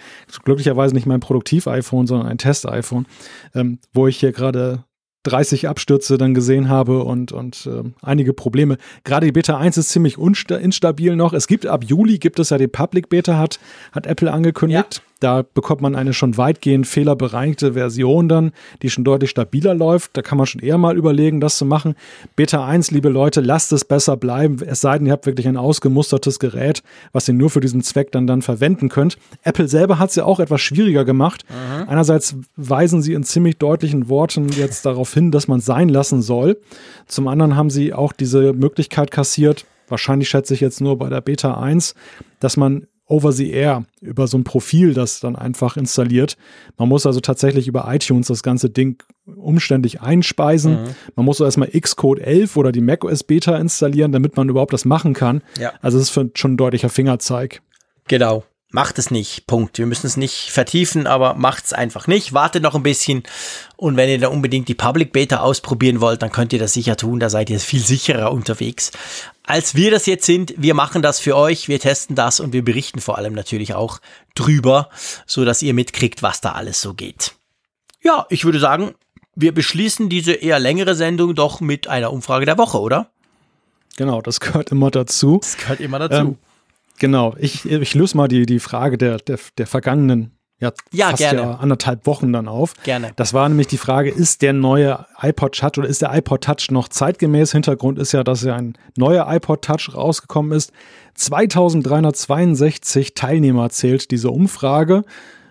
glücklicherweise 0.44 0.94
nicht 0.94 1.06
mein 1.06 1.20
Produktiv-iPhone, 1.20 2.06
sondern 2.06 2.28
ein 2.28 2.38
Test-iPhone, 2.38 3.06
ähm, 3.54 3.80
wo 3.92 4.06
ich 4.06 4.18
hier 4.18 4.32
gerade 4.32 4.84
30 5.24 5.68
Abstürze 5.68 6.16
dann 6.18 6.34
gesehen 6.34 6.68
habe 6.68 7.04
und, 7.04 7.32
und 7.32 7.66
äh, 7.66 7.82
einige 8.02 8.32
Probleme. 8.32 8.78
Gerade 9.04 9.26
die 9.26 9.32
Beta 9.32 9.58
1 9.58 9.76
ist 9.76 9.90
ziemlich 9.90 10.16
instabil 10.18 11.16
noch. 11.16 11.32
Es 11.32 11.46
gibt 11.46 11.66
ab 11.66 11.84
Juli 11.84 12.18
gibt 12.18 12.38
es 12.38 12.50
ja 12.50 12.58
die 12.58 12.68
Public 12.68 13.08
Beta, 13.08 13.38
hat, 13.38 13.58
hat 13.92 14.06
Apple 14.06 14.32
angekündigt. 14.32 14.96
Ja. 14.96 15.07
Da 15.20 15.42
bekommt 15.42 15.80
man 15.80 15.96
eine 15.96 16.12
schon 16.12 16.36
weitgehend 16.36 16.86
fehlerbereinigte 16.86 17.72
Version 17.72 18.28
dann, 18.28 18.52
die 18.82 18.90
schon 18.90 19.04
deutlich 19.04 19.30
stabiler 19.30 19.74
läuft. 19.74 20.16
Da 20.16 20.22
kann 20.22 20.38
man 20.38 20.46
schon 20.46 20.60
eher 20.60 20.78
mal 20.78 20.96
überlegen, 20.96 21.40
das 21.40 21.56
zu 21.56 21.64
machen. 21.64 21.94
Beta 22.36 22.64
1, 22.64 22.92
liebe 22.92 23.08
Leute, 23.08 23.40
lasst 23.40 23.72
es 23.72 23.84
besser 23.84 24.16
bleiben. 24.16 24.58
Es 24.64 24.80
sei 24.80 24.96
denn, 24.98 25.06
ihr 25.06 25.12
habt 25.12 25.26
wirklich 25.26 25.48
ein 25.48 25.56
ausgemustertes 25.56 26.38
Gerät, 26.38 26.82
was 27.12 27.26
ihr 27.26 27.34
nur 27.34 27.50
für 27.50 27.60
diesen 27.60 27.82
Zweck 27.82 28.12
dann, 28.12 28.26
dann 28.26 28.42
verwenden 28.42 28.88
könnt. 28.88 29.18
Apple 29.42 29.66
selber 29.66 29.98
hat 29.98 30.10
es 30.10 30.16
ja 30.16 30.24
auch 30.24 30.38
etwas 30.38 30.60
schwieriger 30.60 31.04
gemacht. 31.04 31.44
Mhm. 31.48 31.88
Einerseits 31.88 32.36
weisen 32.56 33.02
sie 33.02 33.14
in 33.14 33.24
ziemlich 33.24 33.58
deutlichen 33.58 34.08
Worten 34.08 34.48
jetzt 34.50 34.86
darauf 34.86 35.12
hin, 35.12 35.32
dass 35.32 35.48
man 35.48 35.60
sein 35.60 35.88
lassen 35.88 36.22
soll. 36.22 36.60
Zum 37.06 37.26
anderen 37.26 37.56
haben 37.56 37.70
sie 37.70 37.92
auch 37.92 38.12
diese 38.12 38.52
Möglichkeit 38.52 39.10
kassiert, 39.10 39.66
wahrscheinlich 39.88 40.28
schätze 40.28 40.54
ich 40.54 40.60
jetzt 40.60 40.80
nur 40.80 40.98
bei 40.98 41.08
der 41.08 41.20
Beta 41.20 41.58
1, 41.60 41.94
dass 42.40 42.56
man 42.56 42.86
over 43.08 43.32
the 43.32 43.50
air 43.50 43.84
über 44.00 44.26
so 44.26 44.38
ein 44.38 44.44
Profil 44.44 44.94
das 44.94 45.20
dann 45.20 45.34
einfach 45.34 45.76
installiert. 45.76 46.36
Man 46.76 46.88
muss 46.88 47.06
also 47.06 47.20
tatsächlich 47.20 47.66
über 47.66 47.92
iTunes 47.92 48.28
das 48.28 48.42
ganze 48.42 48.70
Ding 48.70 49.02
umständlich 49.24 50.00
einspeisen. 50.00 50.82
Mhm. 50.82 50.88
Man 51.16 51.24
muss 51.24 51.38
so 51.38 51.44
erstmal 51.44 51.68
Xcode 51.68 52.20
11 52.20 52.56
oder 52.56 52.70
die 52.70 52.80
macOS 52.80 53.24
Beta 53.24 53.56
installieren, 53.56 54.12
damit 54.12 54.36
man 54.36 54.48
überhaupt 54.48 54.72
das 54.72 54.84
machen 54.84 55.14
kann. 55.14 55.42
Ja. 55.58 55.72
Also 55.80 55.98
es 55.98 56.10
ist 56.10 56.38
schon 56.38 56.52
ein 56.52 56.56
deutlicher 56.56 56.90
Fingerzeig. 56.90 57.62
Genau. 58.06 58.44
Macht 58.70 58.98
es 58.98 59.10
nicht. 59.10 59.46
Punkt. 59.46 59.78
Wir 59.78 59.86
müssen 59.86 60.06
es 60.06 60.18
nicht 60.18 60.50
vertiefen, 60.50 61.06
aber 61.06 61.34
macht 61.34 61.64
es 61.64 61.72
einfach 61.72 62.06
nicht. 62.06 62.34
Wartet 62.34 62.62
noch 62.62 62.74
ein 62.74 62.82
bisschen. 62.82 63.22
Und 63.76 63.96
wenn 63.96 64.10
ihr 64.10 64.18
da 64.18 64.28
unbedingt 64.28 64.68
die 64.68 64.74
Public 64.74 65.10
Beta 65.10 65.38
ausprobieren 65.38 66.02
wollt, 66.02 66.20
dann 66.20 66.30
könnt 66.30 66.52
ihr 66.52 66.58
das 66.58 66.74
sicher 66.74 66.96
tun. 66.96 67.18
Da 67.18 67.30
seid 67.30 67.48
ihr 67.48 67.60
viel 67.60 67.80
sicherer 67.80 68.30
unterwegs, 68.30 68.92
als 69.44 69.74
wir 69.74 69.90
das 69.90 70.04
jetzt 70.04 70.26
sind. 70.26 70.52
Wir 70.58 70.74
machen 70.74 71.00
das 71.00 71.18
für 71.18 71.34
euch. 71.34 71.68
Wir 71.68 71.80
testen 71.80 72.14
das 72.14 72.40
und 72.40 72.52
wir 72.52 72.62
berichten 72.62 73.00
vor 73.00 73.16
allem 73.16 73.32
natürlich 73.32 73.72
auch 73.72 74.00
drüber, 74.34 74.90
so 75.26 75.46
dass 75.46 75.62
ihr 75.62 75.72
mitkriegt, 75.72 76.22
was 76.22 76.42
da 76.42 76.52
alles 76.52 76.82
so 76.82 76.92
geht. 76.92 77.34
Ja, 78.02 78.26
ich 78.28 78.44
würde 78.44 78.58
sagen, 78.58 78.94
wir 79.34 79.54
beschließen 79.54 80.10
diese 80.10 80.32
eher 80.32 80.58
längere 80.58 80.94
Sendung 80.94 81.34
doch 81.34 81.60
mit 81.60 81.88
einer 81.88 82.12
Umfrage 82.12 82.44
der 82.44 82.58
Woche, 82.58 82.78
oder? 82.80 83.10
Genau, 83.96 84.20
das 84.20 84.40
gehört 84.40 84.70
immer 84.72 84.90
dazu. 84.90 85.38
Das 85.40 85.56
gehört 85.56 85.80
immer 85.80 85.98
dazu. 85.98 86.16
Ähm, 86.16 86.38
Genau, 86.98 87.34
ich, 87.38 87.64
ich 87.64 87.94
löse 87.94 88.16
mal 88.16 88.28
die, 88.28 88.46
die 88.46 88.60
Frage 88.60 88.98
der, 88.98 89.18
der, 89.18 89.38
der 89.56 89.66
vergangenen 89.66 90.38
ja, 90.60 90.72
ja, 90.92 91.10
fast 91.10 91.18
gerne. 91.18 91.40
ja 91.40 91.54
anderthalb 91.54 92.04
Wochen 92.06 92.32
dann 92.32 92.48
auf. 92.48 92.74
Gerne. 92.82 93.12
Das 93.14 93.32
war 93.32 93.48
nämlich 93.48 93.68
die 93.68 93.78
Frage, 93.78 94.10
ist 94.10 94.42
der 94.42 94.52
neue 94.52 95.06
iPod 95.20 95.56
Touch 95.56 95.78
oder 95.78 95.86
ist 95.86 96.02
der 96.02 96.12
iPod 96.14 96.42
Touch 96.42 96.70
noch 96.70 96.88
zeitgemäß? 96.88 97.52
Hintergrund 97.52 97.98
ist 97.98 98.12
ja, 98.12 98.24
dass 98.24 98.42
ja 98.42 98.56
ein 98.56 98.76
neuer 98.96 99.32
iPod 99.32 99.62
Touch 99.62 99.94
rausgekommen 99.94 100.50
ist. 100.50 100.72
2362 101.14 103.14
Teilnehmer 103.14 103.70
zählt 103.70 104.10
diese 104.10 104.30
Umfrage 104.30 105.04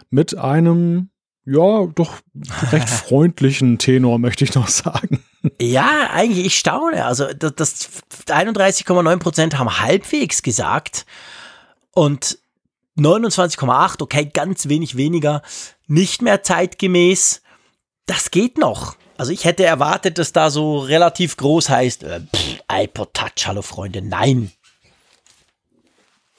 mit 0.09 0.37
einem, 0.37 1.09
ja, 1.45 1.85
doch 1.95 2.15
recht 2.73 2.89
freundlichen 2.89 3.77
Tenor, 3.77 4.19
möchte 4.19 4.43
ich 4.43 4.55
noch 4.55 4.67
sagen. 4.67 5.23
Ja, 5.61 6.09
eigentlich, 6.11 6.45
ich 6.45 6.57
staune. 6.57 7.05
Also, 7.05 7.27
das, 7.31 7.55
das 7.55 7.89
31,9 8.27 9.19
Prozent 9.19 9.57
haben 9.57 9.79
halbwegs 9.79 10.41
gesagt. 10.41 11.05
Und 11.97 12.37
29,8, 12.99 14.03
okay, 14.03 14.29
ganz 14.31 14.69
wenig 14.69 14.97
weniger, 14.97 15.41
nicht 15.87 16.21
mehr 16.21 16.43
zeitgemäß. 16.43 17.41
Das 18.05 18.29
geht 18.29 18.59
noch. 18.59 18.97
Also 19.17 19.31
ich 19.31 19.45
hätte 19.45 19.65
erwartet, 19.65 20.19
dass 20.19 20.31
da 20.31 20.51
so 20.51 20.77
relativ 20.77 21.37
groß 21.37 21.69
heißt, 21.69 22.03
äh, 22.03 22.21
pff, 22.21 22.59
iPod 22.71 23.15
Touch, 23.15 23.47
hallo 23.47 23.63
Freunde, 23.63 24.03
nein. 24.03 24.51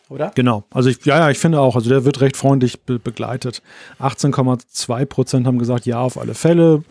Oder? 0.09 0.31
Genau. 0.37 0.63
Also 0.71 0.91
ich, 0.91 1.05
ja, 1.05 1.19
ja, 1.19 1.31
ich 1.31 1.39
finde 1.39 1.59
auch, 1.59 1.75
also 1.75 1.91
der 1.91 2.05
wird 2.05 2.21
recht 2.21 2.37
freundlich 2.37 2.81
be 2.83 3.01
begleitet. 3.01 3.61
18,2 3.99 5.07
Prozent 5.07 5.49
haben 5.49 5.59
gesagt, 5.59 5.87
ja, 5.87 5.99
auf 5.99 6.19
alle 6.19 6.35
Fälle. 6.35 6.85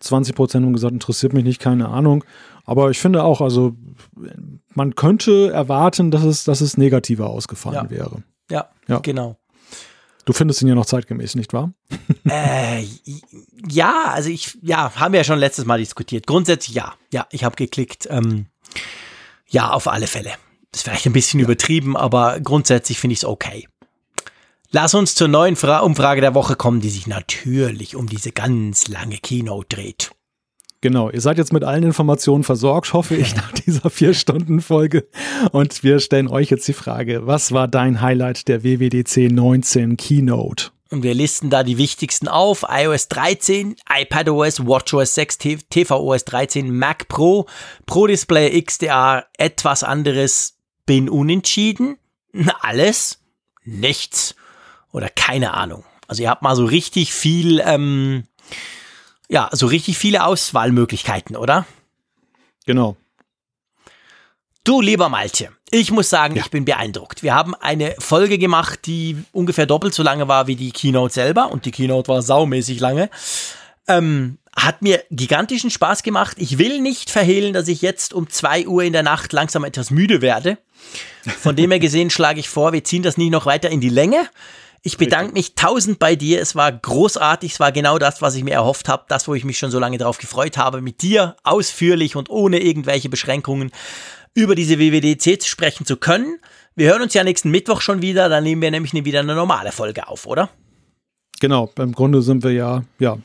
20 0.00 0.34
Prozent 0.34 0.66
haben 0.66 0.72
gesagt, 0.72 0.92
interessiert 0.92 1.34
mich 1.34 1.44
nicht, 1.44 1.60
keine 1.60 1.88
Ahnung. 1.88 2.24
Aber 2.64 2.90
ich 2.90 2.98
finde 2.98 3.24
auch, 3.24 3.40
also 3.40 3.74
man 4.74 4.94
könnte 4.94 5.50
erwarten, 5.52 6.10
dass 6.10 6.22
es, 6.22 6.44
dass 6.44 6.60
es 6.60 6.76
negativer 6.76 7.28
ausgefallen 7.28 7.86
ja. 7.86 7.90
wäre. 7.90 8.22
Ja, 8.50 8.68
ja, 8.88 8.98
genau. 8.98 9.36
Du 10.24 10.32
findest 10.32 10.62
ihn 10.62 10.68
ja 10.68 10.74
noch 10.74 10.86
zeitgemäß, 10.86 11.34
nicht 11.34 11.52
wahr? 11.52 11.72
äh, 12.28 12.86
ja, 13.68 14.04
also 14.06 14.30
ich, 14.30 14.56
ja, 14.62 14.94
haben 14.94 15.12
wir 15.12 15.20
ja 15.20 15.24
schon 15.24 15.40
letztes 15.40 15.64
Mal 15.64 15.78
diskutiert. 15.78 16.26
Grundsätzlich 16.26 16.76
ja. 16.76 16.94
Ja, 17.12 17.26
ich 17.30 17.42
habe 17.42 17.56
geklickt. 17.56 18.06
Ähm, 18.08 18.46
ja, 19.48 19.70
auf 19.70 19.88
alle 19.88 20.06
Fälle. 20.06 20.30
Das 20.70 20.80
ist 20.80 20.84
vielleicht 20.84 21.06
ein 21.06 21.12
bisschen 21.12 21.40
ja. 21.40 21.44
übertrieben, 21.44 21.96
aber 21.96 22.38
grundsätzlich 22.40 23.00
finde 23.00 23.14
ich 23.14 23.20
es 23.20 23.24
okay. 23.24 23.68
Lass 24.70 24.94
uns 24.94 25.14
zur 25.14 25.28
neuen 25.28 25.56
Fra 25.56 25.80
Umfrage 25.80 26.20
der 26.20 26.34
Woche 26.34 26.56
kommen, 26.56 26.80
die 26.80 26.88
sich 26.88 27.06
natürlich 27.06 27.96
um 27.96 28.08
diese 28.08 28.32
ganz 28.32 28.88
lange 28.88 29.18
Keynote 29.18 29.76
dreht. 29.76 30.12
Genau, 30.82 31.10
ihr 31.10 31.20
seid 31.20 31.38
jetzt 31.38 31.52
mit 31.52 31.62
allen 31.62 31.84
Informationen 31.84 32.42
versorgt, 32.42 32.92
hoffe 32.92 33.14
ich, 33.14 33.36
nach 33.36 33.52
dieser 33.52 33.88
Vier-Stunden-Folge. 33.88 35.06
Und 35.52 35.84
wir 35.84 36.00
stellen 36.00 36.26
euch 36.26 36.50
jetzt 36.50 36.66
die 36.66 36.72
Frage, 36.72 37.24
was 37.24 37.52
war 37.52 37.68
dein 37.68 38.00
Highlight 38.00 38.48
der 38.48 38.64
WWDC 38.64 39.32
19 39.32 39.96
Keynote? 39.96 40.70
Und 40.90 41.04
wir 41.04 41.14
listen 41.14 41.50
da 41.50 41.62
die 41.62 41.78
wichtigsten 41.78 42.26
auf. 42.26 42.66
iOS 42.68 43.06
13, 43.08 43.76
iPadOS, 43.88 44.66
WatchOS 44.66 45.14
6, 45.14 45.38
tvOS 45.70 46.24
13, 46.24 46.76
Mac 46.76 47.06
Pro, 47.06 47.46
Pro 47.86 48.08
Display 48.08 48.60
XDR, 48.60 49.26
etwas 49.38 49.84
anderes, 49.84 50.58
bin 50.84 51.08
unentschieden. 51.08 51.96
Alles, 52.60 53.20
nichts 53.64 54.34
oder 54.90 55.08
keine 55.08 55.54
Ahnung. 55.54 55.84
Also 56.08 56.24
ihr 56.24 56.30
habt 56.30 56.42
mal 56.42 56.56
so 56.56 56.64
richtig 56.64 57.12
viel... 57.12 57.62
Ähm, 57.64 58.24
ja, 59.32 59.48
so 59.52 59.66
richtig 59.66 59.96
viele 59.96 60.24
Auswahlmöglichkeiten, 60.24 61.36
oder? 61.36 61.64
Genau. 62.66 62.96
Du, 64.62 64.80
lieber 64.80 65.08
Malte, 65.08 65.48
ich 65.70 65.90
muss 65.90 66.08
sagen, 66.10 66.36
Ja. 66.36 66.42
ich 66.44 66.50
bin 66.50 66.64
beeindruckt. 66.64 67.22
Wir 67.22 67.34
haben 67.34 67.54
eine 67.54 67.96
Folge 67.98 68.38
gemacht, 68.38 68.80
die 68.84 69.16
ungefähr 69.32 69.66
doppelt 69.66 69.94
so 69.94 70.02
lange 70.02 70.28
war 70.28 70.46
wie 70.46 70.54
die 70.54 70.70
Keynote 70.70 71.14
selber 71.14 71.50
und 71.50 71.64
die 71.64 71.70
Keynote 71.72 72.08
war 72.08 72.22
saumäßig 72.22 72.78
lange. 72.78 73.10
Ähm, 73.88 74.38
hat 74.54 74.82
mir 74.82 75.02
gigantischen 75.10 75.70
Spaß 75.70 76.02
gemacht. 76.02 76.36
Ich 76.38 76.58
will 76.58 76.80
nicht 76.80 77.10
verhehlen, 77.10 77.54
dass 77.54 77.68
ich 77.68 77.80
jetzt 77.80 78.12
um 78.12 78.28
zwei 78.28 78.68
Uhr 78.68 78.84
in 78.84 78.92
der 78.92 79.02
Nacht 79.02 79.32
langsam 79.32 79.64
etwas 79.64 79.90
müde 79.90 80.20
werde. 80.20 80.58
Von 81.40 81.56
dem 81.56 81.70
her 81.70 81.80
gesehen 81.80 82.10
schlage 82.10 82.38
ich 82.38 82.48
vor, 82.50 82.72
wir 82.74 82.84
ziehen 82.84 83.02
das 83.02 83.16
nicht 83.16 83.30
noch 83.30 83.46
weiter 83.46 83.70
in 83.70 83.80
die 83.80 83.88
Länge. 83.88 84.28
Ich 84.84 84.98
bedanke 84.98 85.32
mich 85.32 85.54
tausend 85.54 86.00
bei 86.00 86.16
dir. 86.16 86.40
Es 86.40 86.56
war 86.56 86.72
großartig. 86.72 87.52
Es 87.52 87.60
war 87.60 87.70
genau 87.70 87.98
das, 87.98 88.20
was 88.20 88.34
ich 88.34 88.42
mir 88.42 88.54
erhofft 88.54 88.88
habe. 88.88 89.04
Das, 89.08 89.28
wo 89.28 89.34
ich 89.34 89.44
mich 89.44 89.56
schon 89.56 89.70
so 89.70 89.78
lange 89.78 89.96
darauf 89.96 90.18
gefreut 90.18 90.58
habe, 90.58 90.80
mit 90.80 91.02
dir 91.02 91.36
ausführlich 91.44 92.16
und 92.16 92.28
ohne 92.30 92.60
irgendwelche 92.60 93.08
Beschränkungen 93.08 93.70
über 94.34 94.56
diese 94.56 94.80
WWDC 94.80 95.44
sprechen 95.44 95.86
zu 95.86 95.96
können. 95.96 96.38
Wir 96.74 96.90
hören 96.90 97.02
uns 97.02 97.14
ja 97.14 97.22
nächsten 97.22 97.50
Mittwoch 97.50 97.80
schon 97.80 98.02
wieder. 98.02 98.28
Dann 98.28 98.42
nehmen 98.42 98.60
wir 98.60 98.72
nämlich 98.72 98.92
wieder 98.92 99.20
eine 99.20 99.36
normale 99.36 99.70
Folge 99.70 100.08
auf, 100.08 100.26
oder? 100.26 100.50
Genau, 101.40 101.70
im 101.78 101.92
Grunde 101.92 102.20
sind 102.20 102.42
wir 102.42 102.52
ja, 102.52 102.82
ja, 102.98 103.18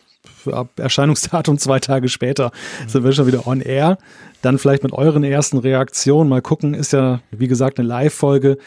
ab 0.52 0.80
Erscheinungsdatum 0.80 1.58
zwei 1.58 1.80
Tage 1.80 2.08
später 2.10 2.52
sind 2.86 3.03
wir 3.03 3.14
schon 3.14 3.26
wieder 3.26 3.48
on 3.48 3.61
air. 3.61 3.98
Dann 4.44 4.60
vielleicht 4.60 4.84
mit 4.84 4.94
euren 4.94 5.24
ersten 5.24 5.58
Reaktionen. 5.58 6.30
Mal 6.30 6.44
gucken, 6.44 6.76
ist 6.76 6.94
ja, 6.94 7.22
wie 7.32 7.48
gesagt, 7.48 7.80
eine 7.80 7.88
Live-Folge. 7.88 8.60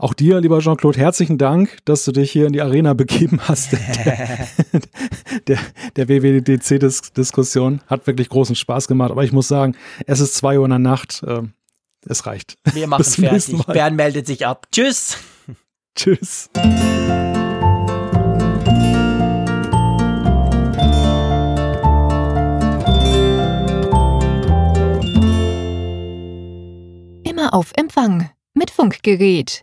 Auch 0.00 0.14
dir, 0.14 0.40
lieber 0.40 0.60
Jean-Claude, 0.60 0.96
herzlichen 0.96 1.38
Dank, 1.38 1.78
dass 1.84 2.04
du 2.04 2.12
dich 2.12 2.30
hier 2.30 2.46
in 2.46 2.52
die 2.52 2.62
Arena 2.62 2.94
begeben 2.94 3.40
hast. 3.48 3.72
Der, 4.04 4.38
der, 5.46 5.58
der 5.96 6.08
WWDC-Diskussion 6.08 7.80
hat 7.86 8.06
wirklich 8.06 8.28
großen 8.28 8.54
Spaß 8.54 8.86
gemacht. 8.86 9.10
Aber 9.10 9.24
ich 9.24 9.32
muss 9.32 9.48
sagen, 9.48 9.74
es 10.06 10.20
ist 10.20 10.34
zwei 10.34 10.58
Uhr 10.58 10.64
in 10.66 10.70
der 10.70 10.78
Nacht. 10.78 11.22
ähm, 11.26 11.52
Es 12.06 12.26
reicht. 12.26 12.56
Wir 12.74 12.86
machen 12.86 12.98
Bis 13.02 13.16
fertig. 13.16 13.66
Mal. 13.66 13.72
Bernd 13.72 13.96
meldet 13.96 14.26
sich 14.26 14.46
ab. 14.46 14.66
Tschüss. 14.70 15.18
Tschüss. 15.96 16.48
Immer 27.24 27.54
auf 27.54 27.72
Empfang 27.76 28.30
mit 28.54 28.70
Funkgerät, 28.70 29.62